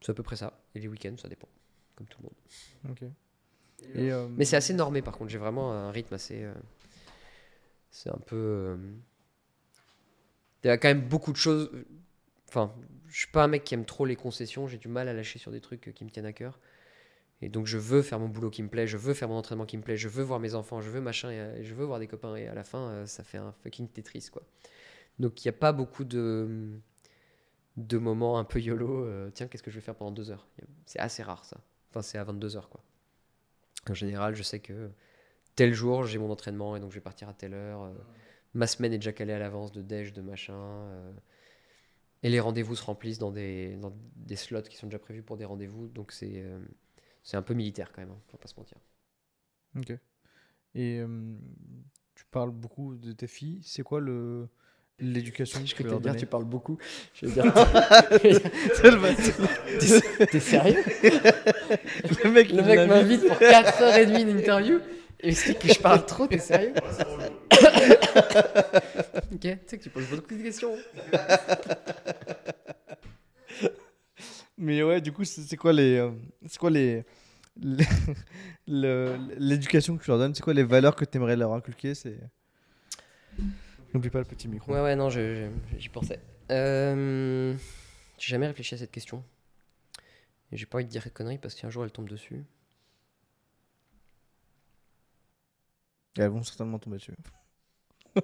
c'est 0.00 0.10
à 0.10 0.14
peu 0.14 0.22
près 0.22 0.36
ça. 0.36 0.58
Et 0.74 0.80
les 0.80 0.88
week-ends, 0.88 1.16
ça 1.16 1.28
dépend 1.28 1.48
comme 1.96 2.06
tout 2.06 2.18
le 2.20 2.24
monde. 2.24 2.90
Ok. 2.90 3.10
Euh, 3.96 4.28
Mais 4.36 4.44
c'est 4.44 4.56
assez 4.56 4.74
normé 4.74 5.02
par 5.02 5.16
contre, 5.16 5.30
j'ai 5.30 5.38
vraiment 5.38 5.72
un 5.72 5.90
rythme 5.90 6.14
assez. 6.14 6.42
Euh, 6.44 6.54
c'est 7.90 8.10
un 8.10 8.18
peu. 8.18 8.36
Euh, 8.36 8.76
il 10.62 10.68
y 10.68 10.70
a 10.70 10.78
quand 10.78 10.88
même 10.88 11.06
beaucoup 11.08 11.32
de 11.32 11.36
choses. 11.36 11.70
Enfin, 12.48 12.72
je 13.08 13.18
suis 13.18 13.30
pas 13.30 13.44
un 13.44 13.48
mec 13.48 13.64
qui 13.64 13.74
aime 13.74 13.84
trop 13.84 14.04
les 14.04 14.16
concessions, 14.16 14.66
j'ai 14.68 14.78
du 14.78 14.88
mal 14.88 15.08
à 15.08 15.12
lâcher 15.12 15.38
sur 15.38 15.50
des 15.50 15.60
trucs 15.60 15.92
qui 15.94 16.04
me 16.04 16.10
tiennent 16.10 16.26
à 16.26 16.32
cœur. 16.32 16.58
Et 17.42 17.48
donc 17.48 17.66
je 17.66 17.78
veux 17.78 18.02
faire 18.02 18.18
mon 18.18 18.28
boulot 18.28 18.50
qui 18.50 18.62
me 18.62 18.68
plaît, 18.68 18.86
je 18.86 18.96
veux 18.96 19.14
faire 19.14 19.28
mon 19.28 19.36
entraînement 19.36 19.66
qui 19.66 19.76
me 19.76 19.82
plaît, 19.82 19.96
je 19.96 20.08
veux 20.08 20.22
voir 20.22 20.40
mes 20.40 20.54
enfants, 20.54 20.80
je 20.80 20.88
veux 20.88 21.00
machin, 21.00 21.30
et 21.30 21.62
je 21.62 21.74
veux 21.74 21.84
voir 21.84 21.98
des 21.98 22.06
copains. 22.06 22.34
Et 22.36 22.48
à 22.48 22.54
la 22.54 22.64
fin, 22.64 23.04
ça 23.06 23.24
fait 23.24 23.38
un 23.38 23.52
fucking 23.62 23.88
Tetris 23.88 24.28
quoi. 24.32 24.42
Donc 25.18 25.44
il 25.44 25.48
n'y 25.48 25.50
a 25.50 25.58
pas 25.58 25.72
beaucoup 25.72 26.04
de, 26.04 26.70
de 27.76 27.98
moments 27.98 28.38
un 28.38 28.44
peu 28.44 28.60
YOLO. 28.60 29.30
tiens, 29.32 29.48
qu'est-ce 29.48 29.62
que 29.62 29.70
je 29.70 29.76
vais 29.76 29.82
faire 29.82 29.94
pendant 29.94 30.12
deux 30.12 30.30
heures? 30.30 30.46
C'est 30.86 30.98
assez 30.98 31.22
rare 31.22 31.44
ça. 31.44 31.58
Enfin, 31.90 32.02
c'est 32.02 32.18
à 32.18 32.24
22h, 32.24 32.68
quoi. 32.68 32.82
En 33.88 33.94
général, 33.94 34.34
je 34.34 34.42
sais 34.42 34.60
que 34.60 34.90
tel 35.54 35.72
jour, 35.72 36.04
j'ai 36.04 36.18
mon 36.18 36.30
entraînement 36.30 36.76
et 36.76 36.80
donc 36.80 36.90
je 36.90 36.96
vais 36.96 37.02
partir 37.02 37.28
à 37.28 37.32
telle 37.32 37.54
heure. 37.54 37.84
Euh, 37.84 37.92
ma 38.54 38.66
semaine 38.66 38.92
est 38.92 38.98
déjà 38.98 39.12
calée 39.12 39.32
à 39.32 39.38
l'avance 39.38 39.72
de 39.72 39.82
déj, 39.82 40.12
de 40.12 40.22
machin. 40.22 40.54
Euh, 40.54 41.12
et 42.22 42.28
les 42.28 42.40
rendez-vous 42.40 42.74
se 42.74 42.84
remplissent 42.84 43.18
dans 43.18 43.30
des, 43.30 43.76
dans 43.76 43.92
des 44.16 44.36
slots 44.36 44.62
qui 44.62 44.76
sont 44.76 44.86
déjà 44.86 44.98
prévus 44.98 45.22
pour 45.22 45.36
des 45.36 45.44
rendez-vous. 45.44 45.88
Donc 45.88 46.12
c'est 46.12 46.42
euh, 46.42 46.58
c'est 47.26 47.36
un 47.36 47.42
peu 47.42 47.54
militaire 47.54 47.90
quand 47.92 48.00
même, 48.00 48.12
hein, 48.12 48.20
faut 48.30 48.36
pas 48.36 48.46
se 48.46 48.54
mentir. 48.56 48.78
Ok. 49.76 49.92
Et 50.76 51.02
tu 52.14 52.24
parles 52.30 52.52
beaucoup 52.52 52.94
de 52.94 53.10
tes 53.12 53.26
filles. 53.26 53.60
C'est 53.64 53.82
quoi 53.82 53.98
le, 53.98 54.48
L'éducation, 54.98 55.60
je 55.66 55.74
peux 55.74 55.84
te 55.84 55.94
dire, 55.96 56.16
tu 56.16 56.24
parles 56.24 56.44
beaucoup. 56.44 56.78
Je 57.12 57.26
veux 57.26 57.32
dire, 57.32 57.52
T'es 60.30 60.40
sérieux 60.40 60.82
Le 62.24 62.30
mec, 62.30 62.50
le 62.50 62.62
mec 62.62 62.88
m'invite 62.88 63.26
pour 63.26 63.36
4h30 63.36 64.24
d'interview 64.24 64.80
et 65.20 65.34
que 65.34 65.68
je 65.68 65.78
parle 65.80 66.06
trop, 66.06 66.26
t'es 66.26 66.38
sérieux 66.38 66.72
Ok, 69.32 69.40
tu 69.40 69.58
sais 69.66 69.78
que 69.78 69.82
tu 69.82 69.90
poses 69.90 70.08
beaucoup 70.08 70.34
de 70.34 70.42
questions. 70.42 70.74
Mais 74.58 74.82
ouais, 74.82 75.00
du 75.00 75.12
coup, 75.12 75.24
c'est 75.24 75.56
quoi 75.56 75.72
les. 75.72 75.96
Euh, 75.96 76.10
c'est 76.46 76.58
quoi 76.58 76.70
les. 76.70 77.04
L'éducation 78.66 79.96
que 79.96 80.02
tu 80.02 80.10
leur 80.10 80.18
donnes? 80.18 80.34
C'est 80.34 80.42
quoi 80.42 80.54
les 80.54 80.62
valeurs 80.62 80.94
que 80.94 81.04
tu 81.04 81.16
aimerais 81.16 81.36
leur 81.36 81.52
inculquer? 81.54 81.94
C'est. 81.94 82.18
N'oublie 83.92 84.10
pas 84.10 84.18
le 84.18 84.24
petit 84.24 84.48
micro. 84.48 84.72
Ouais, 84.72 84.80
ouais, 84.80 84.96
non, 84.96 85.08
j'y 85.10 85.88
pensais. 85.92 86.20
Euh, 86.50 87.54
j'ai 88.18 88.30
jamais 88.30 88.46
réfléchi 88.46 88.74
à 88.74 88.78
cette 88.78 88.90
question. 88.90 89.24
Et 90.52 90.56
j'ai 90.56 90.66
pas 90.66 90.78
envie 90.78 90.84
de 90.84 90.90
dire 90.90 91.02
de 91.04 91.08
conneries 91.08 91.38
parce 91.38 91.54
qu'un 91.54 91.70
jour 91.70 91.84
elle 91.84 91.90
tombe 91.90 92.08
dessus. 92.08 92.44
Et 96.18 96.22
elles 96.22 96.28
vont 96.28 96.42
certainement 96.42 96.78
tomber 96.78 96.96
dessus. 96.96 97.14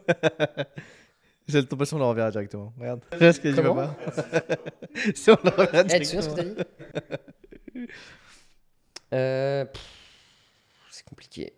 Tombent 1.47 1.79
pas, 1.79 1.95
on 1.95 1.99
le 1.99 2.05
reverra 2.05 2.31
directement. 2.31 2.73
Regarde. 2.79 3.03
Regarde 3.13 3.35
ce 3.35 3.41
si 5.15 5.31
on 5.31 5.39
le 5.43 5.51
reverra 5.51 5.85
directement. 5.85 5.93
Eh, 5.93 6.01
tu 6.01 6.23
ce 6.23 6.29
que 6.29 6.35
t'as 6.35 6.45
dit 6.45 7.89
euh, 9.13 9.65
C'est 10.91 11.05
compliqué. 11.05 11.53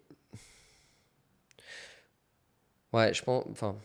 Ouais, 2.92 3.12
je 3.12 3.22
pense. 3.22 3.44
Enfin. 3.50 3.76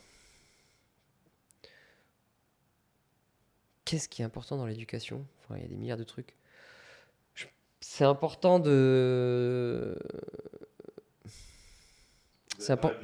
qu'est-ce 3.89 4.07
qui 4.07 4.21
est 4.21 4.25
important 4.25 4.55
dans 4.55 4.67
l'éducation? 4.67 5.25
Enfin, 5.39 5.55
il 5.57 5.63
y 5.63 5.65
a 5.65 5.67
des 5.67 5.75
milliards 5.75 5.97
de 5.97 6.03
trucs. 6.03 6.35
C'est 7.81 8.03
important 8.03 8.59
de. 8.59 9.97
C'est 12.59 12.73
important. 12.73 12.99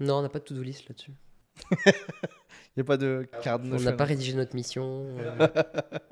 Non, 0.00 0.16
on 0.16 0.22
n'a 0.22 0.28
pas 0.28 0.38
de 0.38 0.44
to-do 0.44 0.62
list 0.62 0.88
là-dessus. 0.88 1.12
Il 2.76 2.80
n'y 2.80 2.82
a 2.82 2.84
pas 2.84 2.98
de 2.98 3.26
carte 3.42 3.62
On 3.64 3.80
n'a 3.80 3.92
pas 3.92 4.04
rédigé 4.04 4.34
notre 4.34 4.54
mission. 4.54 5.06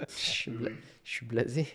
Euh. 0.06 0.70
je, 1.04 1.10
suis 1.10 1.26
blasé. 1.26 1.66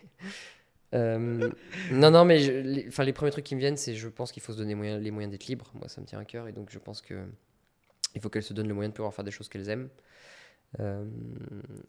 Euh, 0.93 1.49
non, 1.91 2.11
non, 2.11 2.25
mais 2.25 2.39
les, 2.63 2.87
enfin, 2.87 3.03
les 3.03 3.13
premiers 3.13 3.31
trucs 3.31 3.45
qui 3.45 3.55
me 3.55 3.59
viennent, 3.59 3.77
c'est 3.77 3.95
je 3.95 4.07
pense 4.07 4.31
qu'il 4.31 4.41
faut 4.41 4.53
se 4.53 4.57
donner 4.57 4.75
les 4.99 5.11
moyens 5.11 5.31
d'être 5.31 5.47
libre. 5.47 5.71
Moi, 5.75 5.87
ça 5.87 6.01
me 6.01 6.05
tient 6.05 6.19
à 6.19 6.25
cœur 6.25 6.47
et 6.47 6.51
donc 6.51 6.69
je 6.71 6.79
pense 6.79 7.01
que 7.01 7.25
il 8.15 8.21
faut 8.21 8.29
qu'elles 8.29 8.43
se 8.43 8.53
donnent 8.53 8.67
le 8.67 8.73
moyen 8.73 8.89
de 8.89 8.93
pouvoir 8.93 9.13
faire 9.13 9.25
des 9.25 9.31
choses 9.31 9.49
qu'elles 9.49 9.69
aiment. 9.69 9.89
Euh, 10.79 11.05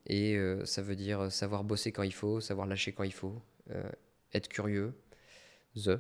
et 0.07 0.37
euh, 0.37 0.65
ça 0.65 0.83
veut 0.83 0.97
dire 0.97 1.31
savoir 1.31 1.65
bosser 1.65 1.93
quand 1.93 2.03
il 2.03 2.15
faut, 2.15 2.41
savoir 2.41 2.67
lâcher 2.67 2.93
quand 2.93 3.05
il 3.05 3.13
faut, 3.13 3.41
être 4.33 4.49
curieux, 4.49 4.93
the, 5.77 5.99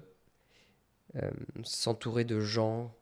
s'entourer 1.62 2.24
de 2.24 2.40
gens. 2.40 2.94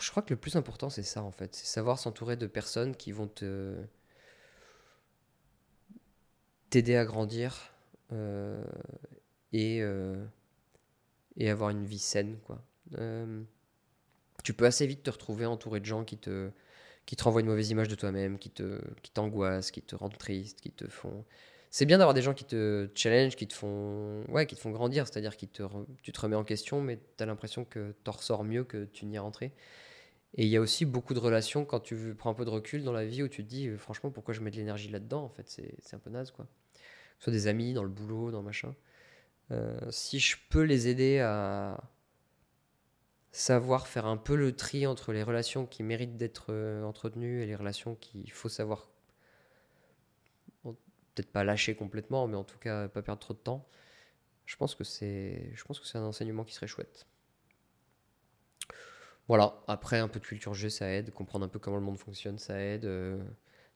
Je 0.00 0.10
crois 0.10 0.22
que 0.22 0.32
le 0.32 0.40
plus 0.40 0.56
important, 0.56 0.90
c'est 0.90 1.02
ça 1.02 1.22
en 1.22 1.30
fait, 1.30 1.54
c'est 1.54 1.66
savoir 1.66 1.98
s'entourer 1.98 2.36
de 2.36 2.46
personnes 2.46 2.96
qui 2.96 3.12
vont 3.12 3.28
te 3.28 3.76
t'aider 6.70 6.96
à 6.96 7.04
grandir 7.04 7.72
euh, 8.12 8.64
et, 9.52 9.80
euh, 9.80 10.24
et 11.36 11.48
avoir 11.48 11.70
une 11.70 11.84
vie 11.84 11.98
saine. 11.98 12.38
Quoi. 12.44 12.64
Euh, 12.98 13.42
tu 14.42 14.54
peux 14.54 14.66
assez 14.66 14.86
vite 14.86 15.02
te 15.04 15.10
retrouver 15.10 15.46
entouré 15.46 15.80
de 15.80 15.84
gens 15.84 16.04
qui 16.04 16.18
te, 16.18 16.50
qui 17.06 17.14
te 17.14 17.22
renvoient 17.22 17.42
une 17.42 17.46
mauvaise 17.46 17.70
image 17.70 17.88
de 17.88 17.94
toi-même, 17.94 18.38
qui 18.38 18.50
qui 19.02 19.10
t'angoissent, 19.12 19.70
qui 19.70 19.82
te 19.82 19.94
rendent 19.94 20.18
triste, 20.18 20.60
qui 20.60 20.70
te 20.70 20.88
font. 20.88 21.24
C'est 21.74 21.86
bien 21.86 21.98
d'avoir 21.98 22.14
des 22.14 22.22
gens 22.22 22.34
qui 22.34 22.44
te 22.44 22.88
challenge, 22.94 23.34
qui 23.34 23.48
te 23.48 23.52
font, 23.52 24.22
ouais, 24.28 24.46
qui 24.46 24.54
te 24.54 24.60
font 24.60 24.70
grandir, 24.70 25.08
c'est-à-dire 25.08 25.36
que 25.36 25.44
te, 25.46 25.64
tu 26.02 26.12
te 26.12 26.20
remets 26.20 26.36
en 26.36 26.44
question, 26.44 26.80
mais 26.80 27.00
tu 27.16 27.22
as 27.22 27.26
l'impression 27.26 27.64
que 27.64 27.96
tu 28.04 28.10
ressors 28.10 28.44
mieux 28.44 28.62
que 28.62 28.84
tu 28.84 29.06
n'y 29.06 29.16
es 29.16 29.18
rentré. 29.18 29.52
Et 30.34 30.44
il 30.44 30.48
y 30.48 30.56
a 30.56 30.60
aussi 30.60 30.84
beaucoup 30.84 31.14
de 31.14 31.18
relations 31.18 31.64
quand 31.64 31.80
tu 31.80 32.14
prends 32.16 32.30
un 32.30 32.34
peu 32.34 32.44
de 32.44 32.50
recul 32.50 32.84
dans 32.84 32.92
la 32.92 33.04
vie 33.04 33.24
où 33.24 33.28
tu 33.28 33.42
te 33.42 33.48
dis, 33.48 33.68
franchement, 33.76 34.12
pourquoi 34.12 34.34
je 34.34 34.40
mets 34.40 34.52
de 34.52 34.56
l'énergie 34.56 34.88
là-dedans 34.88 35.24
En 35.24 35.28
fait, 35.30 35.48
c'est 35.48 35.94
un 35.94 35.98
peu 35.98 36.10
naze, 36.10 36.30
quoi 36.30 36.46
soit 37.18 37.32
des 37.32 37.48
amis, 37.48 37.72
dans 37.72 37.82
le 37.82 37.88
boulot, 37.88 38.30
dans 38.30 38.42
machin. 38.42 38.74
Euh, 39.50 39.78
si 39.90 40.20
je 40.20 40.36
peux 40.50 40.62
les 40.62 40.88
aider 40.88 41.18
à 41.18 41.82
savoir 43.32 43.88
faire 43.88 44.06
un 44.06 44.16
peu 44.16 44.36
le 44.36 44.54
tri 44.54 44.86
entre 44.86 45.12
les 45.12 45.22
relations 45.22 45.66
qui 45.66 45.82
méritent 45.82 46.16
d'être 46.16 46.46
euh, 46.50 46.84
entretenues 46.84 47.42
et 47.42 47.46
les 47.46 47.56
relations 47.56 47.96
qu'il 47.96 48.30
faut 48.30 48.48
savoir 48.48 48.93
peut-être 51.14 51.30
pas 51.30 51.44
lâcher 51.44 51.74
complètement, 51.74 52.26
mais 52.26 52.36
en 52.36 52.44
tout 52.44 52.58
cas 52.58 52.88
pas 52.88 53.02
perdre 53.02 53.20
trop 53.20 53.34
de 53.34 53.38
temps. 53.38 53.68
Je 54.46 54.56
pense 54.56 54.74
que 54.74 54.84
c'est, 54.84 55.54
un 55.94 56.02
enseignement 56.02 56.44
qui 56.44 56.54
serait 56.54 56.66
chouette. 56.66 57.06
Voilà. 59.28 59.62
Après, 59.68 59.98
un 59.98 60.08
peu 60.08 60.20
de 60.20 60.24
culture 60.24 60.52
G, 60.54 60.68
ça 60.68 60.90
aide. 60.90 61.12
Comprendre 61.12 61.46
un 61.46 61.48
peu 61.48 61.58
comment 61.58 61.78
le 61.78 61.82
monde 61.82 61.98
fonctionne, 61.98 62.38
ça 62.38 62.60
aide. 62.60 62.84
Euh, 62.84 63.22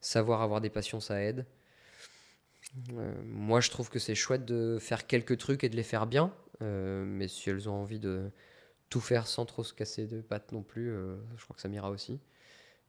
savoir 0.00 0.42
avoir 0.42 0.60
des 0.60 0.68
passions, 0.68 1.00
ça 1.00 1.22
aide. 1.22 1.46
Euh, 2.92 3.14
moi, 3.24 3.60
je 3.60 3.70
trouve 3.70 3.88
que 3.88 3.98
c'est 3.98 4.14
chouette 4.14 4.44
de 4.44 4.78
faire 4.78 5.06
quelques 5.06 5.38
trucs 5.38 5.64
et 5.64 5.70
de 5.70 5.76
les 5.76 5.82
faire 5.82 6.06
bien. 6.06 6.34
Euh, 6.60 7.04
mais 7.06 7.28
si 7.28 7.48
elles 7.48 7.68
ont 7.68 7.74
envie 7.74 8.00
de 8.00 8.30
tout 8.90 9.00
faire 9.00 9.26
sans 9.26 9.46
trop 9.46 9.64
se 9.64 9.72
casser 9.72 10.06
de 10.06 10.20
pattes 10.20 10.52
non 10.52 10.62
plus, 10.62 10.94
je 11.36 11.44
crois 11.44 11.54
que 11.54 11.62
ça 11.62 11.68
m'ira 11.68 11.90
aussi. 11.90 12.20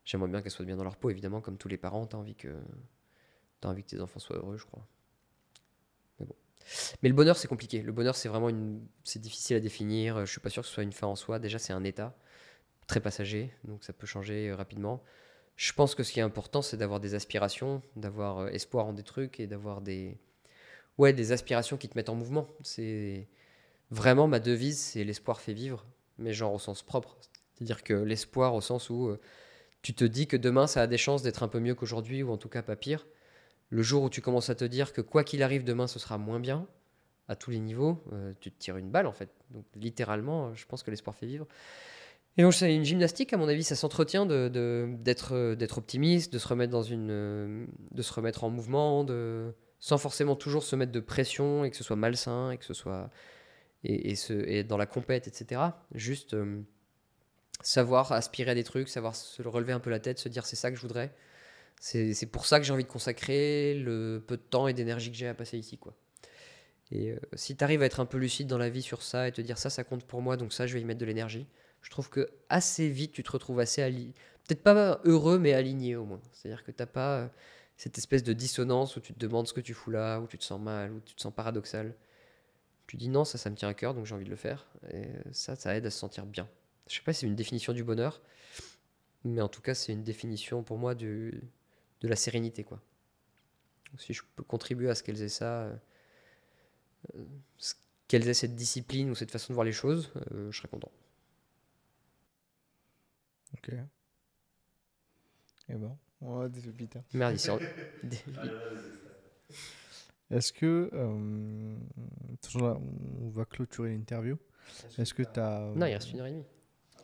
J'aimerais 0.05 0.29
bien 0.29 0.41
qu'elles 0.41 0.51
soient 0.51 0.65
bien 0.65 0.77
dans 0.77 0.83
leur 0.83 0.97
peau, 0.97 1.09
évidemment, 1.09 1.41
comme 1.41 1.57
tous 1.57 1.67
les 1.67 1.77
parents, 1.77 2.07
t'as 2.07 2.17
envie 2.17 2.35
que 2.35 2.55
as 3.67 3.69
envie 3.69 3.83
que 3.83 3.89
tes 3.89 4.01
enfants 4.01 4.19
soient 4.19 4.38
heureux, 4.38 4.57
je 4.57 4.65
crois. 4.65 4.85
Mais 6.19 6.25
bon. 6.25 6.35
Mais 7.03 7.09
le 7.09 7.15
bonheur, 7.15 7.38
c'est 7.38 7.47
compliqué. 7.47 7.81
Le 7.81 7.91
bonheur, 7.91 8.15
c'est 8.15 8.29
vraiment 8.29 8.49
une, 8.49 8.85
c'est 9.03 9.19
difficile 9.19 9.55
à 9.55 9.59
définir. 9.59 10.25
Je 10.25 10.31
suis 10.31 10.41
pas 10.41 10.49
sûr 10.49 10.63
que 10.63 10.67
ce 10.67 10.73
soit 10.73 10.83
une 10.83 10.93
fin 10.93 11.07
en 11.07 11.15
soi. 11.15 11.39
Déjà, 11.39 11.59
c'est 11.59 11.73
un 11.73 11.83
état 11.83 12.15
très 12.88 12.99
passager, 12.99 13.53
donc 13.65 13.83
ça 13.83 13.93
peut 13.93 14.07
changer 14.07 14.51
rapidement 14.51 15.03
je 15.59 15.73
pense 15.73 15.93
que 15.93 16.03
ce 16.03 16.13
qui 16.13 16.21
est 16.21 16.23
important, 16.23 16.61
c'est 16.61 16.77
d'avoir 16.77 17.01
des 17.01 17.15
aspirations, 17.15 17.81
d'avoir 17.97 18.38
euh, 18.39 18.47
espoir 18.47 18.85
en 18.85 18.93
des 18.93 19.03
trucs 19.03 19.41
et 19.41 19.45
d'avoir 19.45 19.81
des, 19.81 20.17
ouais, 20.97 21.11
des 21.11 21.33
aspirations 21.33 21.75
qui 21.75 21.89
te 21.89 21.97
mettent 21.97 22.07
en 22.07 22.15
mouvement. 22.15 22.47
C'est 22.63 23.27
vraiment 23.91 24.25
ma 24.25 24.39
devise, 24.39 24.79
c'est 24.79 25.03
l'espoir 25.03 25.41
fait 25.41 25.51
vivre, 25.51 25.85
mais 26.17 26.31
genre 26.31 26.53
au 26.53 26.59
sens 26.59 26.81
propre. 26.81 27.17
C'est-à-dire 27.55 27.83
que 27.83 27.93
l'espoir 27.93 28.55
au 28.55 28.61
sens 28.61 28.89
où 28.89 29.09
euh, 29.09 29.19
tu 29.81 29.93
te 29.93 30.05
dis 30.05 30.27
que 30.27 30.38
demain 30.38 30.65
ça 30.65 30.81
a 30.83 30.88
des 30.88 30.97
chances 30.97 31.23
d'être 31.23 31.43
un 31.43 31.49
peu 31.49 31.59
mieux 31.59 31.75
qu'aujourd'hui 31.75 32.23
ou 32.23 32.31
en 32.31 32.38
tout 32.38 32.47
cas 32.47 32.61
pas 32.61 32.77
pire. 32.77 33.05
Le 33.69 33.81
jour 33.81 34.03
où 34.03 34.09
tu 34.09 34.22
commences 34.22 34.49
à 34.49 34.56
te 34.56 34.65
dire 34.65 34.93
que 34.93 35.01
quoi 35.01 35.23
qu'il 35.23 35.43
arrive 35.43 35.64
demain 35.64 35.88
ce 35.88 35.99
sera 35.99 36.17
moins 36.17 36.39
bien 36.39 36.67
à 37.27 37.35
tous 37.35 37.51
les 37.51 37.59
niveaux, 37.59 38.03
euh, 38.11 38.33
tu 38.39 38.51
te 38.51 38.57
tires 38.57 38.77
une 38.77 38.89
balle 38.89 39.06
en 39.06 39.14
fait. 39.14 39.30
Donc 39.51 39.65
littéralement, 39.75 40.53
je 40.56 40.65
pense 40.65 40.81
que 40.81 40.89
l'espoir 40.89 41.15
fait 41.15 41.27
vivre. 41.27 41.48
Et 42.38 42.41
donc 42.41 42.53
c'est 42.53 42.73
une 42.73 42.83
gymnastique, 42.83 43.33
à 43.33 43.38
mon 43.38 43.48
avis, 43.48 43.64
ça 43.64 43.75
s'entretient 43.75 44.25
d'être 44.25 44.51
de, 44.51 44.89
d'être 44.99 45.56
d'être 45.56 45.77
optimiste, 45.77 46.33
de 46.33 46.39
se 46.39 46.48
remettre 46.48 46.72
dans 46.72 46.83
une, 46.83 47.67
de 47.91 48.01
se 48.01 48.14
remettre 48.14 48.43
en 48.43 48.49
mouvement, 48.49 49.03
de, 49.03 49.53
sans 49.80 49.98
forcément 49.98 50.35
toujours 50.35 50.64
se 50.64 50.75
mettre 50.75 50.91
de 50.91 50.99
pression 50.99 51.64
et 51.64 51.69
que 51.69 51.75
ce 51.75 51.83
soit 51.83 51.95
malsain 51.95 52.51
et 52.51 52.57
que 52.57 52.65
ce 52.65 52.73
soit 52.73 53.09
et, 53.83 54.15
se, 54.15 54.33
et 54.33 54.64
dans 54.64 54.77
la 54.77 54.85
compète, 54.85 55.27
etc. 55.27 55.61
Juste 55.93 56.33
euh, 56.33 56.61
savoir 57.61 58.11
aspirer 58.11 58.51
à 58.51 58.56
des 58.56 58.64
trucs, 58.64 58.89
savoir 58.89 59.15
se 59.15 59.41
relever 59.41 59.73
un 59.73 59.80
peu 59.80 59.89
la 59.89 59.99
tête, 59.99 60.19
se 60.19 60.30
dire 60.30 60.45
c'est 60.45 60.56
ça 60.56 60.69
que 60.69 60.75
je 60.75 60.81
voudrais. 60.81 61.14
C'est 61.80 62.30
pour 62.32 62.45
ça 62.45 62.59
que 62.59 62.66
j'ai 62.66 62.74
envie 62.74 62.83
de 62.83 62.90
consacrer 62.90 63.74
le 63.75 64.24
peu 64.25 64.38
de 64.38 64.41
temps 64.41 64.67
et 64.67 64.74
d'énergie 64.74 65.11
que 65.11 65.17
j'ai 65.17 65.27
à 65.27 65.33
passer 65.33 65.58
ici, 65.58 65.77
quoi. 65.77 65.95
Et 66.91 67.11
euh, 67.11 67.19
si 67.33 67.56
tu 67.56 67.64
arrives 67.64 67.83
à 67.83 67.85
être 67.85 67.99
un 67.99 68.06
peu 68.06 68.17
lucide 68.17 68.48
dans 68.48 68.58
la 68.58 68.69
vie 68.69 68.82
sur 68.82 69.03
ça 69.03 69.27
et 69.27 69.32
te 69.32 69.41
dire 69.41 69.58
ça, 69.59 69.69
ça 69.69 69.83
compte 69.83 70.03
pour 70.06 70.22
moi, 70.22 70.38
donc 70.38 70.51
ça, 70.51 70.66
je 70.66 70.74
vais 70.74 70.82
y 70.82 70.85
mettre 70.85 70.99
de 70.99 71.06
l'énergie 71.06 71.48
je 71.82 71.90
trouve 71.90 72.09
que 72.09 72.30
assez 72.49 72.90
vite, 72.90 73.11
tu 73.11 73.24
te 73.24 73.32
retrouves 73.32 73.59
assez 73.59 73.82
aligné. 73.82 74.14
Peut-être 74.48 74.64
pas 74.64 74.99
heureux, 75.06 75.40
mais 75.40 75.53
aligné 75.53 75.95
au 75.95 76.06
moins. 76.06 76.22
C'est-à-dire 76.32 76.64
que 76.64 76.72
tu 76.72 76.82
n'as 76.82 76.88
pas 76.88 77.19
euh, 77.19 77.27
cette 77.77 77.98
espèce 77.98 78.24
de 78.24 78.33
dissonance 78.33 78.95
où 78.95 78.99
tu 78.99 79.14
te 79.14 79.19
demandes 79.19 79.48
ce 79.48 79.53
que 79.53 79.61
tu 79.61 79.74
fous 79.74 79.91
là, 79.91 80.19
où 80.19 80.27
tu 80.27 80.38
te 80.38 80.43
sens 80.43 80.59
mal, 80.59 80.91
où 80.91 80.99
tu 81.01 81.16
te 81.16 81.22
sens 81.22 81.33
paradoxal. 81.33 81.95
Tu 82.88 82.98
dis 82.98 83.09
non, 83.09 83.25
ça, 83.25 83.38
ça 83.38 83.49
me 83.49 83.56
tient 83.56 83.69
à 83.69 83.74
cœur, 83.74 83.93
donc 83.93 84.06
j'ai 84.06 84.16
envie 84.16 84.25
de 84.25 84.30
le 84.30 84.35
faire. 84.35 84.67
Et 84.91 85.08
ça, 85.32 85.56
ça 85.56 85.75
aide 85.75 85.85
à 85.85 85.91
se 85.91 85.99
sentir 85.99 86.25
bien. 86.25 86.49
Je 86.88 86.95
sais 86.95 87.01
pas 87.03 87.14
si 87.14 87.22
c'est 87.22 87.27
une 87.27 87.35
définition 87.35 87.72
du 87.72 87.83
bonheur, 87.83 88.22
mais 89.24 89.41
en 89.41 89.48
tout 89.48 89.61
cas, 89.61 89.75
c'est 89.75 89.93
une 89.93 90.03
définition 90.03 90.64
pour 90.64 90.80
moi 90.80 90.95
du, 90.95 91.43
de 92.01 92.07
la 92.07 92.15
sérénité. 92.15 92.63
quoi. 92.63 92.81
si 93.97 94.13
je 94.13 94.23
peux 94.35 94.43
contribuer 94.43 94.89
à 94.89 94.95
ce 94.95 95.03
qu'elles 95.03 95.21
aient 95.21 95.29
ça, 95.29 95.63
euh, 95.63 95.75
euh, 97.15 97.25
qu'elles 98.07 98.27
aient 98.27 98.33
cette 98.33 98.55
discipline 98.55 99.09
ou 99.09 99.15
cette 99.15 99.31
façon 99.31 99.53
de 99.53 99.55
voir 99.55 99.65
les 99.65 99.71
choses, 99.71 100.11
je 100.31 100.51
serais 100.51 100.67
content. 100.67 100.91
Ok. 103.55 103.69
Et 105.69 105.73
eh 105.73 105.75
bon, 105.75 105.95
on 106.21 106.39
va 106.39 106.49
pépites. 106.49 106.97
Merde, 107.13 107.35
Est-ce 110.31 110.53
que. 110.53 110.89
Euh, 110.93 111.75
on 112.55 113.29
va 113.29 113.45
clôturer 113.45 113.89
l'interview. 113.89 114.37
Est-ce 114.97 115.13
que 115.13 115.23
tu 115.23 115.39
as. 115.39 115.71
Non, 115.75 115.85
il 115.85 115.93
reste 115.93 116.11
une 116.11 116.19
heure 116.21 116.27
et 116.27 116.31
demie. 116.31 116.45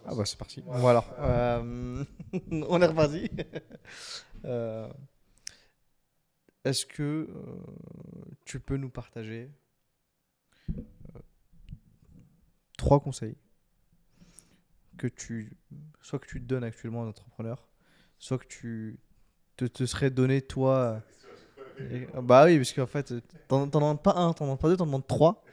Ah 0.08 0.14
bah 0.16 0.24
c'est 0.26 0.38
parti. 0.38 0.64
Voilà. 0.66 1.04
Euh, 1.20 2.04
on 2.52 2.82
est 2.82 2.86
reparti. 2.86 3.30
Euh, 4.46 4.88
est-ce 6.64 6.86
que 6.86 7.28
tu 8.46 8.60
peux 8.60 8.78
nous 8.78 8.90
partager 8.90 9.52
trois 12.78 13.00
conseils 13.00 13.36
que 14.98 15.08
tu, 15.08 15.58
soit 16.02 16.20
que 16.20 16.28
tu 16.28 16.40
donnes 16.40 16.64
actuellement 16.64 17.02
à 17.02 17.06
un 17.06 17.10
entrepreneur, 17.10 17.68
soit 18.18 18.38
que 18.38 18.48
tu 18.48 19.00
te, 19.58 19.66
te 19.66 19.86
serais 19.86 20.10
donné 20.10 20.42
toi. 20.42 21.02
bah 22.22 22.46
oui, 22.46 22.58
parce 22.58 22.74
qu'en 22.74 22.88
fait, 22.88 23.14
t'en 23.48 23.68
demandes 23.68 24.02
pas 24.02 24.14
un, 24.14 24.34
t'en 24.34 24.46
demandes 24.46 24.60
pas 24.60 24.70
deux, 24.70 24.78
t'en 24.78 24.86
demandes 24.86 25.08
trois. 25.08 25.44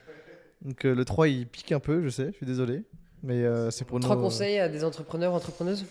Donc 0.63 0.85
euh, 0.85 0.95
le 0.95 1.05
3 1.05 1.29
il 1.29 1.49
pique 1.49 1.73
un 1.73 1.81
peu, 1.81 2.03
je 2.05 2.09
sais, 2.09 2.27
je 2.31 2.37
suis 2.37 2.47
désolé. 2.47 2.85
Mais 3.23 3.45
euh, 3.45 3.71
c'est 3.71 3.85
pour 3.85 3.99
Trois 4.01 4.17
conseils 4.17 4.59
à 4.59 4.69
des 4.69 4.85
entrepreneurs, 4.85 5.35
entrepreneuses? 5.35 5.85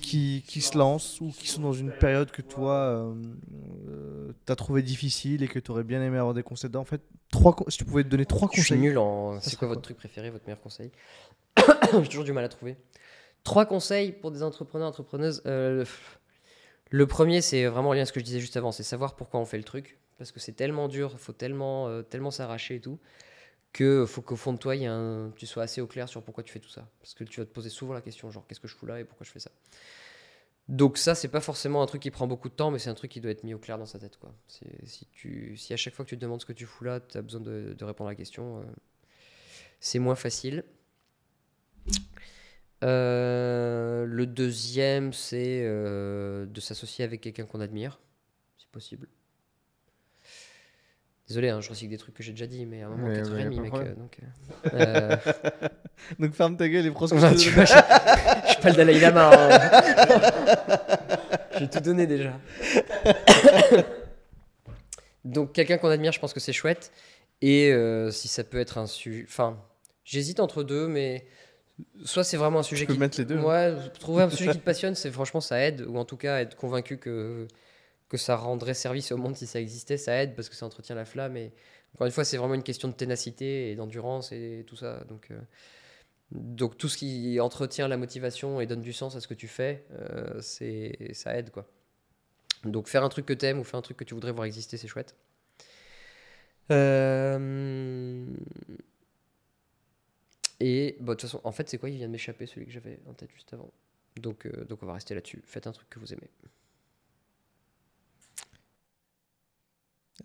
Qui, 0.00 0.44
qui, 0.46 0.60
se 0.60 0.76
lancent 0.76 1.20
ou 1.20 1.30
qui 1.30 1.48
sont 1.48 1.62
dans 1.62 1.72
une 1.72 1.92
période 1.92 2.30
que 2.30 2.42
toi 2.42 2.74
euh, 2.74 3.14
euh 3.88 4.32
t'as 4.44 4.56
trouvé 4.56 4.82
difficile 4.82 5.42
et 5.42 5.48
que 5.48 5.58
tu 5.58 5.70
aurais 5.70 5.84
bien 5.84 6.02
aimé 6.02 6.18
avoir 6.18 6.34
des 6.34 6.42
conseils 6.42 6.70
En 6.74 6.84
fait, 6.84 7.02
trois, 7.30 7.56
si 7.68 7.78
tu 7.78 7.84
pouvais 7.84 8.04
te 8.04 8.08
donner 8.08 8.26
trois 8.26 8.48
conseils. 8.48 8.62
Je 8.62 8.66
suis 8.74 8.78
nul 8.78 8.98
en. 8.98 9.40
C'est 9.40 9.56
quoi 9.56 9.68
votre 9.68 9.82
truc 9.82 9.96
préféré, 9.96 10.30
votre 10.30 10.46
meilleur 10.46 10.60
conseil? 10.60 10.90
J'ai 11.92 12.08
toujours 12.08 12.24
du 12.24 12.32
mal 12.32 12.44
à 12.44 12.48
trouver. 12.48 12.76
Trois 13.44 13.66
conseils 13.66 14.12
pour 14.12 14.30
des 14.30 14.42
entrepreneurs, 14.42 14.88
entrepreneuses. 14.88 15.42
Euh, 15.46 15.84
le 16.90 17.06
premier, 17.06 17.40
c'est 17.40 17.66
vraiment 17.66 17.92
lien 17.92 18.02
à 18.02 18.04
ce 18.04 18.12
que 18.12 18.20
je 18.20 18.24
disais 18.24 18.40
juste 18.40 18.56
avant, 18.56 18.72
c'est 18.72 18.82
savoir 18.82 19.14
pourquoi 19.14 19.40
on 19.40 19.44
fait 19.44 19.58
le 19.58 19.64
truc. 19.64 19.98
Parce 20.18 20.32
que 20.32 20.40
c'est 20.40 20.52
tellement 20.52 20.88
dur, 20.88 21.10
il 21.14 21.18
faut 21.18 21.32
tellement, 21.32 21.88
euh, 21.88 22.02
tellement 22.02 22.30
s'arracher 22.30 22.74
et 22.74 22.80
tout, 22.80 22.98
que 23.72 24.04
faut 24.06 24.22
qu'au 24.22 24.36
fond 24.36 24.52
de 24.52 24.58
toi, 24.58 24.74
y 24.76 24.86
un... 24.86 25.32
tu 25.36 25.46
sois 25.46 25.62
assez 25.62 25.80
au 25.80 25.86
clair 25.86 26.08
sur 26.08 26.22
pourquoi 26.22 26.42
tu 26.42 26.52
fais 26.52 26.60
tout 26.60 26.68
ça. 26.68 26.88
Parce 27.00 27.14
que 27.14 27.24
tu 27.24 27.40
vas 27.40 27.46
te 27.46 27.52
poser 27.52 27.70
souvent 27.70 27.94
la 27.94 28.00
question, 28.00 28.30
genre, 28.30 28.46
qu'est-ce 28.46 28.60
que 28.60 28.68
je 28.68 28.74
fous 28.74 28.86
là 28.86 29.00
et 29.00 29.04
pourquoi 29.04 29.24
je 29.24 29.30
fais 29.30 29.38
ça? 29.38 29.50
Donc 30.68 30.98
ça, 30.98 31.16
c'est 31.16 31.28
pas 31.28 31.40
forcément 31.40 31.82
un 31.82 31.86
truc 31.86 32.00
qui 32.00 32.12
prend 32.12 32.28
beaucoup 32.28 32.48
de 32.48 32.54
temps, 32.54 32.70
mais 32.70 32.78
c'est 32.78 32.90
un 32.90 32.94
truc 32.94 33.10
qui 33.10 33.20
doit 33.20 33.32
être 33.32 33.42
mis 33.42 33.54
au 33.54 33.58
clair 33.58 33.76
dans 33.76 33.86
sa 33.86 33.98
tête. 33.98 34.16
Quoi. 34.18 34.32
Si, 34.46 35.06
tu, 35.12 35.56
si 35.56 35.72
à 35.72 35.76
chaque 35.76 35.94
fois 35.94 36.04
que 36.04 36.10
tu 36.10 36.16
te 36.16 36.20
demandes 36.20 36.40
ce 36.40 36.46
que 36.46 36.52
tu 36.52 36.64
fous 36.64 36.84
là, 36.84 37.00
tu 37.00 37.18
as 37.18 37.22
besoin 37.22 37.40
de, 37.40 37.76
répondre 37.80 38.08
à 38.08 38.12
la 38.12 38.16
question, 38.16 38.60
euh, 38.60 38.62
c'est 39.80 39.98
moins 39.98 40.14
facile. 40.14 40.64
Euh, 42.84 44.04
le 44.06 44.26
deuxième, 44.26 45.12
c'est 45.12 45.62
euh, 45.64 46.46
de 46.46 46.60
s'associer 46.60 47.04
avec 47.04 47.20
quelqu'un 47.20 47.46
qu'on 47.46 47.60
admire, 47.60 48.00
si 48.56 48.68
possible. 48.68 49.08
Désolé, 51.30 51.48
hein, 51.50 51.60
je 51.60 51.70
recycle 51.70 51.92
des 51.92 51.96
trucs 51.96 52.14
que 52.16 52.24
j'ai 52.24 52.32
déjà 52.32 52.48
dit, 52.48 52.66
mais 52.66 52.82
à 52.82 52.86
un 52.86 52.90
moment, 52.90 53.06
Ouais, 53.06 53.22
4h30, 53.22 53.34
ouais, 53.34 53.40
y 53.40 53.44
a 53.44 53.48
pas 53.50 53.54
de 53.54 53.60
mec. 53.60 53.72
euh, 53.74 53.94
donc, 53.94 54.18
euh, 54.74 55.16
Donc 56.18 56.34
ferme 56.34 56.56
ta 56.56 56.68
gueule 56.68 56.86
et 56.86 56.90
prends 56.90 57.06
ce 57.06 57.14
que 57.14 57.20
te 57.20 57.38
tu 57.38 57.50
vois, 57.50 57.64
je, 57.64 57.72
je 57.72 58.50
suis 58.52 58.60
pas 58.60 58.70
le 58.70 58.74
Dalai 58.74 58.98
Lama. 58.98 59.30
hein. 59.32 59.70
J'ai 61.56 61.68
tout 61.70 61.78
donné 61.78 62.08
déjà. 62.08 62.32
Donc 65.24 65.52
quelqu'un 65.52 65.78
qu'on 65.78 65.90
admire, 65.90 66.10
je 66.10 66.18
pense 66.18 66.32
que 66.32 66.40
c'est 66.40 66.52
chouette. 66.52 66.90
Et 67.42 67.70
euh, 67.72 68.10
si 68.10 68.26
ça 68.26 68.42
peut 68.42 68.58
être 68.58 68.78
un 68.78 68.86
sujet... 68.86 69.24
Enfin, 69.28 69.56
j'hésite 70.04 70.40
entre 70.40 70.64
deux, 70.64 70.88
mais 70.88 71.26
soit 72.04 72.24
c'est 72.24 72.36
vraiment 72.38 72.58
un 72.58 72.64
sujet 72.64 72.86
peux 72.86 72.94
qui... 72.94 72.98
mettre 72.98 73.18
les 73.18 73.24
deux, 73.24 73.38
hein. 73.38 73.44
Ouais, 73.44 73.76
trouver 74.00 74.24
un 74.24 74.30
sujet 74.30 74.50
qui 74.50 74.58
te 74.58 74.64
passionne, 74.64 74.96
c'est 74.96 75.10
franchement, 75.12 75.40
ça 75.40 75.60
aide. 75.60 75.84
Ou 75.88 75.96
en 75.96 76.04
tout 76.04 76.16
cas, 76.16 76.40
être 76.40 76.56
convaincu 76.56 76.98
que, 76.98 77.46
que 78.10 78.18
ça 78.18 78.36
rendrait 78.36 78.74
service 78.74 79.10
au 79.12 79.16
monde 79.16 79.36
si 79.36 79.46
ça 79.46 79.58
existait, 79.58 79.96
ça 79.96 80.22
aide 80.22 80.34
parce 80.36 80.50
que 80.50 80.56
ça 80.56 80.66
entretient 80.66 80.94
la 80.94 81.06
flamme. 81.06 81.38
Et 81.38 81.52
encore 81.94 82.06
une 82.06 82.12
fois, 82.12 82.24
c'est 82.24 82.36
vraiment 82.36 82.54
une 82.54 82.62
question 82.62 82.88
de 82.88 82.94
ténacité 82.94 83.70
et 83.70 83.76
d'endurance 83.76 84.32
et 84.32 84.64
tout 84.66 84.76
ça. 84.76 85.04
Donc... 85.04 85.30
euh, 85.30 85.40
tout 86.78 86.88
ce 86.88 86.96
qui 86.96 87.40
entretient 87.40 87.88
la 87.88 87.96
motivation 87.96 88.60
et 88.60 88.66
donne 88.66 88.82
du 88.82 88.92
sens 88.92 89.16
à 89.16 89.20
ce 89.20 89.26
que 89.26 89.34
tu 89.34 89.48
fais, 89.48 89.84
euh, 89.90 90.40
ça 90.40 91.36
aide 91.36 91.50
quoi. 91.50 91.68
Donc 92.62 92.86
faire 92.86 93.02
un 93.02 93.08
truc 93.08 93.26
que 93.26 93.32
t'aimes 93.32 93.58
ou 93.58 93.64
faire 93.64 93.78
un 93.78 93.82
truc 93.82 93.96
que 93.96 94.04
tu 94.04 94.14
voudrais 94.14 94.30
voir 94.30 94.44
exister, 94.44 94.76
c'est 94.76 94.86
chouette. 94.86 95.16
Euh, 96.70 98.24
Et 100.60 100.96
bah, 101.00 101.14
de 101.14 101.18
toute 101.20 101.28
façon, 101.28 101.40
en 101.42 101.52
fait, 101.52 101.68
c'est 101.68 101.78
quoi 101.78 101.88
Il 101.88 101.96
vient 101.96 102.06
de 102.06 102.12
m'échapper 102.12 102.46
celui 102.46 102.66
que 102.66 102.72
j'avais 102.72 103.00
en 103.06 103.14
tête 103.14 103.30
juste 103.32 103.52
avant? 103.52 103.72
Donc 104.16 104.46
on 104.82 104.86
va 104.86 104.94
rester 104.94 105.14
là-dessus. 105.14 105.42
Faites 105.44 105.66
un 105.66 105.72
truc 105.72 105.88
que 105.88 105.98
vous 105.98 106.12
aimez. 106.12 106.30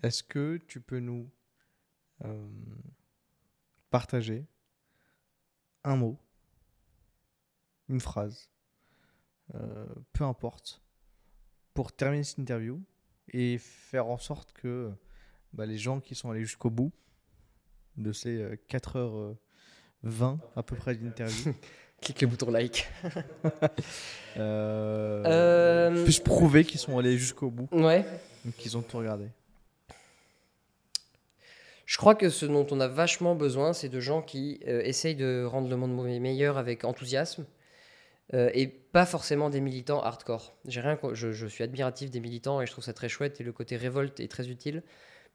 Est-ce 0.04 0.24
que 0.24 0.58
tu 0.68 0.82
peux 0.82 1.00
nous 1.00 1.30
euh, 2.24 2.48
partager 3.90 4.46
un 5.84 5.96
mot, 5.96 6.18
une 7.90 8.00
phrase, 8.00 8.50
euh, 9.56 9.86
peu 10.14 10.24
importe, 10.24 10.82
pour 11.74 11.92
terminer 11.94 12.24
cette 12.24 12.40
interview 12.40 12.82
et 13.34 13.58
faire 13.58 14.08
en 14.08 14.18
sorte 14.18 14.54
que 14.54 14.92
bah, 15.54 15.66
les 15.66 15.78
gens 15.78 16.00
qui 16.00 16.16
sont 16.16 16.30
allés 16.32 16.44
jusqu'au 16.46 16.70
bout 16.70 16.92
de 17.98 18.12
ces 18.12 18.38
euh, 18.42 18.56
4h20 18.70 20.38
à 20.56 20.64
peu 20.64 20.76
près 20.76 20.96
d'interview 20.96 21.54
Clique 22.02 22.22
le 22.22 22.28
bouton 22.28 22.52
like. 22.52 22.88
euh, 24.38 25.24
Euh, 25.26 26.04
puissent 26.04 26.20
prouver 26.20 26.66
qu'ils 26.66 26.80
sont 26.80 26.98
allés 27.00 27.18
jusqu'au 27.18 27.50
bout 27.50 27.70
Ouais. 27.72 28.06
qu'ils 28.58 28.78
ont 28.78 28.82
tout 28.82 28.98
regardé? 28.98 29.28
Je 31.86 31.98
crois 31.98 32.16
que 32.16 32.30
ce 32.30 32.46
dont 32.46 32.66
on 32.72 32.80
a 32.80 32.88
vachement 32.88 33.36
besoin, 33.36 33.74
c'est 33.74 33.90
de 33.90 34.00
gens 34.00 34.22
qui 34.22 34.60
euh, 34.68 34.82
essayent 34.84 35.16
de 35.16 35.46
rendre 35.46 35.70
le 35.70 35.76
monde 35.76 35.96
meilleur 36.20 36.58
avec 36.58 36.84
enthousiasme 36.84 37.46
euh, 38.34 38.50
et 38.54 38.68
pas 38.68 39.06
forcément 39.06 39.50
des 39.50 39.62
militants 39.62 40.02
hardcore. 40.02 40.56
J'ai 40.66 40.82
rien, 40.82 40.98
je, 41.14 41.46
suis 41.48 41.64
admiratif 41.64 42.10
des 42.10 42.20
militants 42.20 42.60
et 42.62 42.66
je 42.66 42.72
trouve 42.72 42.84
ça 42.84 42.94
très 42.94 43.10
chouette 43.10 43.40
et 43.40 43.44
le 43.44 43.52
côté 43.52 43.78
révolte 43.78 44.20
est 44.20 44.28
très 44.28 44.50
utile, 44.50 44.82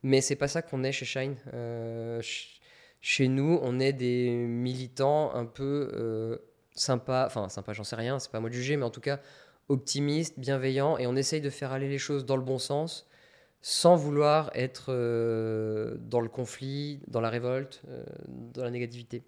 mais 0.03 0.21
c'est 0.21 0.37
pas 0.37 0.49
ça 0.49 0.61
qu'on 0.63 0.83
est 0.83 0.93
chez 0.93 1.05
Shine. 1.05 1.37
Euh, 1.55 2.21
ch- 2.21 2.61
chez 3.01 3.29
nous, 3.29 3.59
on 3.63 3.79
est 3.79 3.93
des 3.93 4.31
militants 4.31 5.33
un 5.35 5.47
peu 5.47 6.39
sympas, 6.75 7.27
enfin 7.27 7.49
sympas, 7.49 7.73
j'en 7.73 7.85
sais 7.85 7.97
rien, 7.97 8.19
c'est 8.19 8.31
pas 8.31 8.39
à 8.39 8.41
moi 8.41 8.51
de 8.51 8.55
juger, 8.55 8.77
mais 8.77 8.85
en 8.85 8.91
tout 8.91 9.01
cas 9.01 9.21
optimistes, 9.69 10.39
bienveillants 10.39 10.99
et 10.99 11.07
on 11.07 11.17
essaye 11.17 11.41
de 11.41 11.49
faire 11.49 11.73
aller 11.73 11.89
les 11.89 11.99
choses 11.99 12.27
dans 12.27 12.37
le 12.37 12.43
bon 12.43 12.59
sens 12.59 13.09
sans 13.63 13.95
vouloir 13.97 14.51
être 14.55 14.87
euh, 14.89 15.97
dans 16.01 16.21
le 16.21 16.29
conflit, 16.29 17.01
dans 17.09 17.21
la 17.21 17.29
révolte, 17.29 17.83
euh, 17.89 18.05
dans 18.29 18.65
la 18.65 18.71
négativité. 18.71 19.23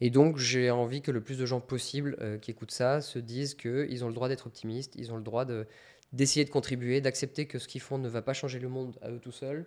Et 0.00 0.10
donc, 0.10 0.38
j'ai 0.38 0.70
envie 0.70 1.00
que 1.00 1.12
le 1.12 1.22
plus 1.22 1.38
de 1.38 1.46
gens 1.46 1.60
possible 1.60 2.16
euh, 2.20 2.38
qui 2.38 2.50
écoutent 2.50 2.72
ça 2.72 3.00
se 3.00 3.18
disent 3.20 3.54
qu'ils 3.54 4.04
ont 4.04 4.08
le 4.08 4.14
droit 4.14 4.28
d'être 4.28 4.48
optimistes, 4.48 4.94
ils 4.96 5.12
ont 5.12 5.16
le 5.16 5.22
droit 5.22 5.44
de- 5.44 5.66
d'essayer 6.12 6.44
de, 6.44 6.50
contribuer, 6.50 7.00
d'accepter 7.00 7.46
que 7.46 7.58
ce 7.58 7.68
qu'ils 7.68 7.80
font 7.80 7.98
ne 7.98 8.08
va 8.08 8.20
pas 8.20 8.32
changer 8.34 8.58
le 8.58 8.68
monde 8.68 8.96
à 9.02 9.10
eux 9.10 9.20
tout 9.20 9.32
seuls, 9.32 9.64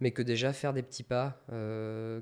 mais 0.00 0.10
que 0.10 0.22
déjà 0.22 0.52
faire 0.52 0.72
des 0.72 0.82
petits 0.82 1.02
pas 1.02 1.40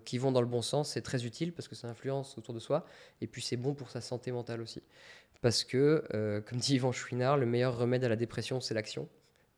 qui 0.04 0.18
vont 0.18 0.30
dans 0.30 0.40
le 0.40 0.46
bon 0.46 0.62
sens, 0.62 0.92
c'est 0.92 1.02
très 1.02 1.26
utile 1.26 1.52
parce 1.52 1.66
que 1.66 1.74
ça 1.74 1.88
influence 1.88 2.38
autour 2.38 2.54
de 2.54 2.60
soi, 2.60 2.86
et 3.20 3.26
puis 3.26 3.42
c'est 3.42 3.56
bon 3.56 3.74
pour 3.74 3.90
sa 3.90 4.00
santé 4.00 4.30
mentale 4.30 4.60
aussi. 4.60 4.80
Parce 5.42 5.64
que, 5.64 6.04
comme 6.46 6.58
dit 6.58 6.76
Yvan 6.76 6.92
Chouinard, 6.92 7.36
le 7.36 7.46
meilleur 7.46 7.76
remède 7.76 8.04
à 8.04 8.08
la 8.08 8.14
dépression, 8.14 8.60
c'est 8.60 8.74
l'action. 8.74 9.08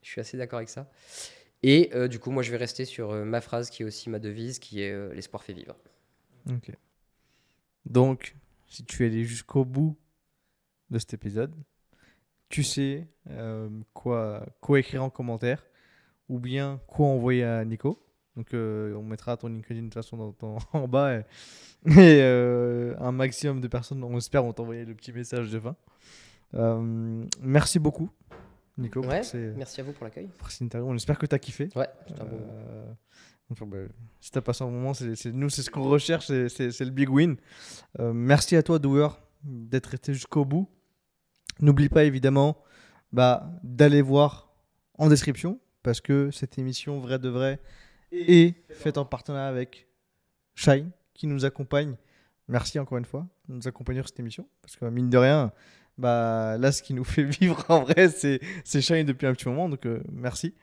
Je 0.02 0.10
suis 0.10 0.20
assez 0.20 0.36
d'accord 0.36 0.58
avec 0.58 0.68
ça. 0.68 0.91
Et 1.62 1.91
euh, 1.94 2.08
du 2.08 2.18
coup, 2.18 2.31
moi, 2.31 2.42
je 2.42 2.50
vais 2.50 2.57
rester 2.57 2.84
sur 2.84 3.10
euh, 3.10 3.25
ma 3.25 3.41
phrase 3.41 3.70
qui 3.70 3.83
est 3.83 3.86
aussi 3.86 4.10
ma 4.10 4.18
devise, 4.18 4.58
qui 4.58 4.83
est 4.83 4.92
euh, 4.92 5.12
l'espoir 5.15 5.42
fait 5.42 5.52
vivre. 5.52 5.76
Ok. 6.49 6.70
Donc, 7.86 8.36
si 8.68 8.84
tu 8.84 9.05
es 9.05 9.07
allé 9.07 9.25
jusqu'au 9.25 9.65
bout 9.65 9.97
de 10.91 10.99
cet 10.99 11.15
épisode, 11.15 11.52
tu 12.49 12.62
sais 12.62 13.08
quoi, 13.92 14.47
écrire 14.76 15.02
en 15.02 15.10
commentaire 15.10 15.66
ou 16.28 16.39
bien 16.39 16.81
quoi 16.86 17.07
envoyer 17.07 17.44
à 17.44 17.65
Nico. 17.65 18.00
Donc, 18.36 18.49
on 18.52 19.02
mettra 19.02 19.36
ton 19.36 19.49
LinkedIn 19.49 19.81
de 19.81 19.86
toute 19.86 19.94
façon 19.94 20.16
dans 20.16 20.33
ton- 20.33 20.58
en 20.73 20.86
bas 20.86 21.16
et, 21.18 21.25
et, 21.97 22.23
un 22.99 23.12
maximum 23.12 23.60
de 23.60 23.66
personnes, 23.66 24.05
on 24.05 24.16
espère, 24.16 24.42
vont 24.44 24.52
t'envoyer 24.52 24.84
le 24.84 24.94
petit 24.94 25.12
message 25.12 25.50
de 25.50 25.60
fin. 25.60 25.76
Merci 27.41 27.81
beaucoup, 27.81 28.10
Nico, 28.78 29.00
Ouais, 29.00 29.16
pour, 29.20 29.24
ces, 29.24 29.38
merci 29.56 29.80
à 29.80 29.84
vous 29.84 29.92
pour 29.92 30.05
l'accueil. 30.05 30.28
pour 30.38 30.50
cette 30.50 30.60
interview. 30.62 30.88
On 30.90 30.94
espère 30.94 31.18
que 31.18 31.26
tu 31.26 31.34
as 31.34 31.38
kiffé. 31.38 31.68
Ouais, 31.74 31.88
un 32.20 32.24
bon. 32.24 32.38
Euh, 32.42 32.92
enfin, 33.50 33.66
bah, 33.66 33.78
si 34.20 34.30
t'as 34.30 34.40
passé 34.42 34.64
un 34.64 34.70
moment, 34.70 34.92
c'est, 34.94 35.14
c'est- 35.16 35.32
nous, 35.32 35.48
c'est 35.48 35.62
ce 35.62 35.70
qu'on 35.70 35.84
recherche, 35.88 36.26
c'est, 36.26 36.80
le 36.80 36.90
big 36.90 37.08
win. 37.10 37.36
Euh, 38.00 38.12
merci 38.12 38.55
à 38.56 38.62
toi, 38.62 38.78
Douer, 38.78 39.08
d'être 39.44 39.86
resté 39.86 40.12
jusqu'au 40.12 40.44
bout. 40.44 40.68
N'oublie 41.60 41.88
pas 41.88 42.05
évidemment 42.05 42.58
bah, 43.12 43.50
d'aller 43.62 44.02
voir 44.02 44.52
en 44.98 45.08
description, 45.08 45.58
parce 45.82 46.00
que 46.02 46.30
cette 46.30 46.58
émission, 46.58 47.00
vrai 47.00 47.18
de 47.18 47.28
vrai, 47.30 47.60
est 48.12 48.55
faite 48.72 48.98
en 48.98 49.05
partenariat 49.06 49.48
avec 49.48 49.88
Shine, 50.55 50.90
qui 51.14 51.26
nous 51.26 51.44
accompagne. 51.46 51.96
Merci 52.48 52.78
encore 52.78 52.98
une 52.98 53.05
fois 53.06 53.26
de 53.48 53.55
nous 53.55 53.66
accompagner 53.68 54.00
sur 54.00 54.08
cette 54.08 54.20
émission, 54.20 54.46
parce 54.62 54.76
que 54.76 54.84
mine 54.86 55.08
de 55.10 55.16
rien, 55.18 55.50
bah, 55.99 56.57
là, 56.58 56.73
ce 56.73 56.83
qui 56.83 56.94
nous 56.94 57.05
fait 57.05 57.25
vivre 57.25 57.65
en 57.68 57.81
vrai, 57.81 58.08
c'est, 58.08 58.41
c'est 58.65 58.81
Shine 58.81 59.05
depuis 59.05 59.26
un 59.26 59.33
petit 59.33 59.49
moment, 59.49 59.68
donc 59.68 59.86
euh, 59.86 60.00
merci. 60.12 60.55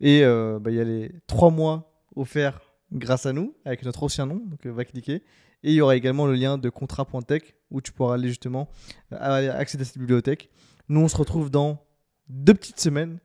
Et 0.00 0.24
euh, 0.24 0.58
bah, 0.58 0.70
il 0.70 0.76
y 0.76 0.80
a 0.80 0.84
les 0.84 1.12
trois 1.26 1.50
mois 1.50 1.92
offerts 2.16 2.60
grâce 2.92 3.26
à 3.26 3.32
nous, 3.32 3.54
avec 3.64 3.84
notre 3.84 4.02
ancien 4.02 4.26
nom, 4.26 4.42
donc 4.46 4.66
euh, 4.66 4.72
va 4.72 4.84
cliquer. 4.84 5.22
Et 5.62 5.70
il 5.70 5.74
y 5.74 5.80
aura 5.80 5.94
également 5.94 6.26
le 6.26 6.34
lien 6.34 6.56
de 6.56 6.70
contrat.tech 6.70 7.54
où 7.70 7.80
tu 7.82 7.92
pourras 7.92 8.14
aller 8.14 8.28
justement 8.28 8.70
accéder 9.10 9.82
à 9.82 9.84
cette 9.84 9.98
bibliothèque. 9.98 10.48
Nous, 10.88 11.00
on 11.00 11.08
se 11.08 11.16
retrouve 11.16 11.50
dans 11.50 11.84
deux 12.28 12.54
petites 12.54 12.80
semaines 12.80 13.18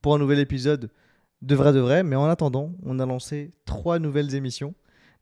pour 0.00 0.14
un 0.14 0.18
nouvel 0.18 0.38
épisode 0.38 0.90
de 1.42 1.54
vrai 1.54 1.72
de 1.72 1.80
vrai. 1.80 2.02
Mais 2.02 2.16
en 2.16 2.24
attendant, 2.24 2.72
on 2.82 2.98
a 2.98 3.04
lancé 3.04 3.52
trois 3.66 3.98
nouvelles 3.98 4.34
émissions, 4.34 4.74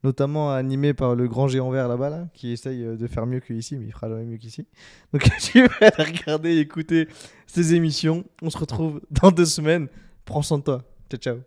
notamment 0.03 0.53
animées 0.53 0.95
par 0.95 1.15
le 1.15 1.29
grand 1.29 1.49
géant 1.49 1.70
vert 1.70 1.89
là-bas, 1.89 2.11
là, 2.11 2.29
qui 2.35 2.53
essaye 2.53 2.85
euh, 2.85 2.97
de 2.97 3.07
faire 3.07 3.27
mieux 3.27 3.41
qu'ici, 3.41 3.77
mais 3.77 3.87
il 3.87 3.93
fera 3.93 4.09
jamais 4.09 4.25
mieux 4.25 4.39
qu'ici. 4.39 4.67
Donc 5.12 5.23
tu 5.41 5.67
vas 5.67 5.91
regarder 5.99 6.51
et 6.51 6.61
écouter 6.61 7.09
ces 7.47 7.75
émissions. 7.75 8.25
On 8.43 8.51
se 8.51 8.59
retrouve 8.59 9.01
dans 9.11 9.31
deux 9.31 9.47
semaines. 9.47 9.89
Prends 10.25 10.43
soin 10.43 10.59
de 10.59 10.65
toi. 10.65 10.85
Ciao, 11.11 11.20
ciao. 11.20 11.39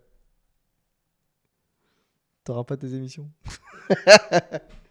T'auras 2.44 2.64
pas 2.64 2.76
tes 2.76 2.92
émissions 2.94 3.30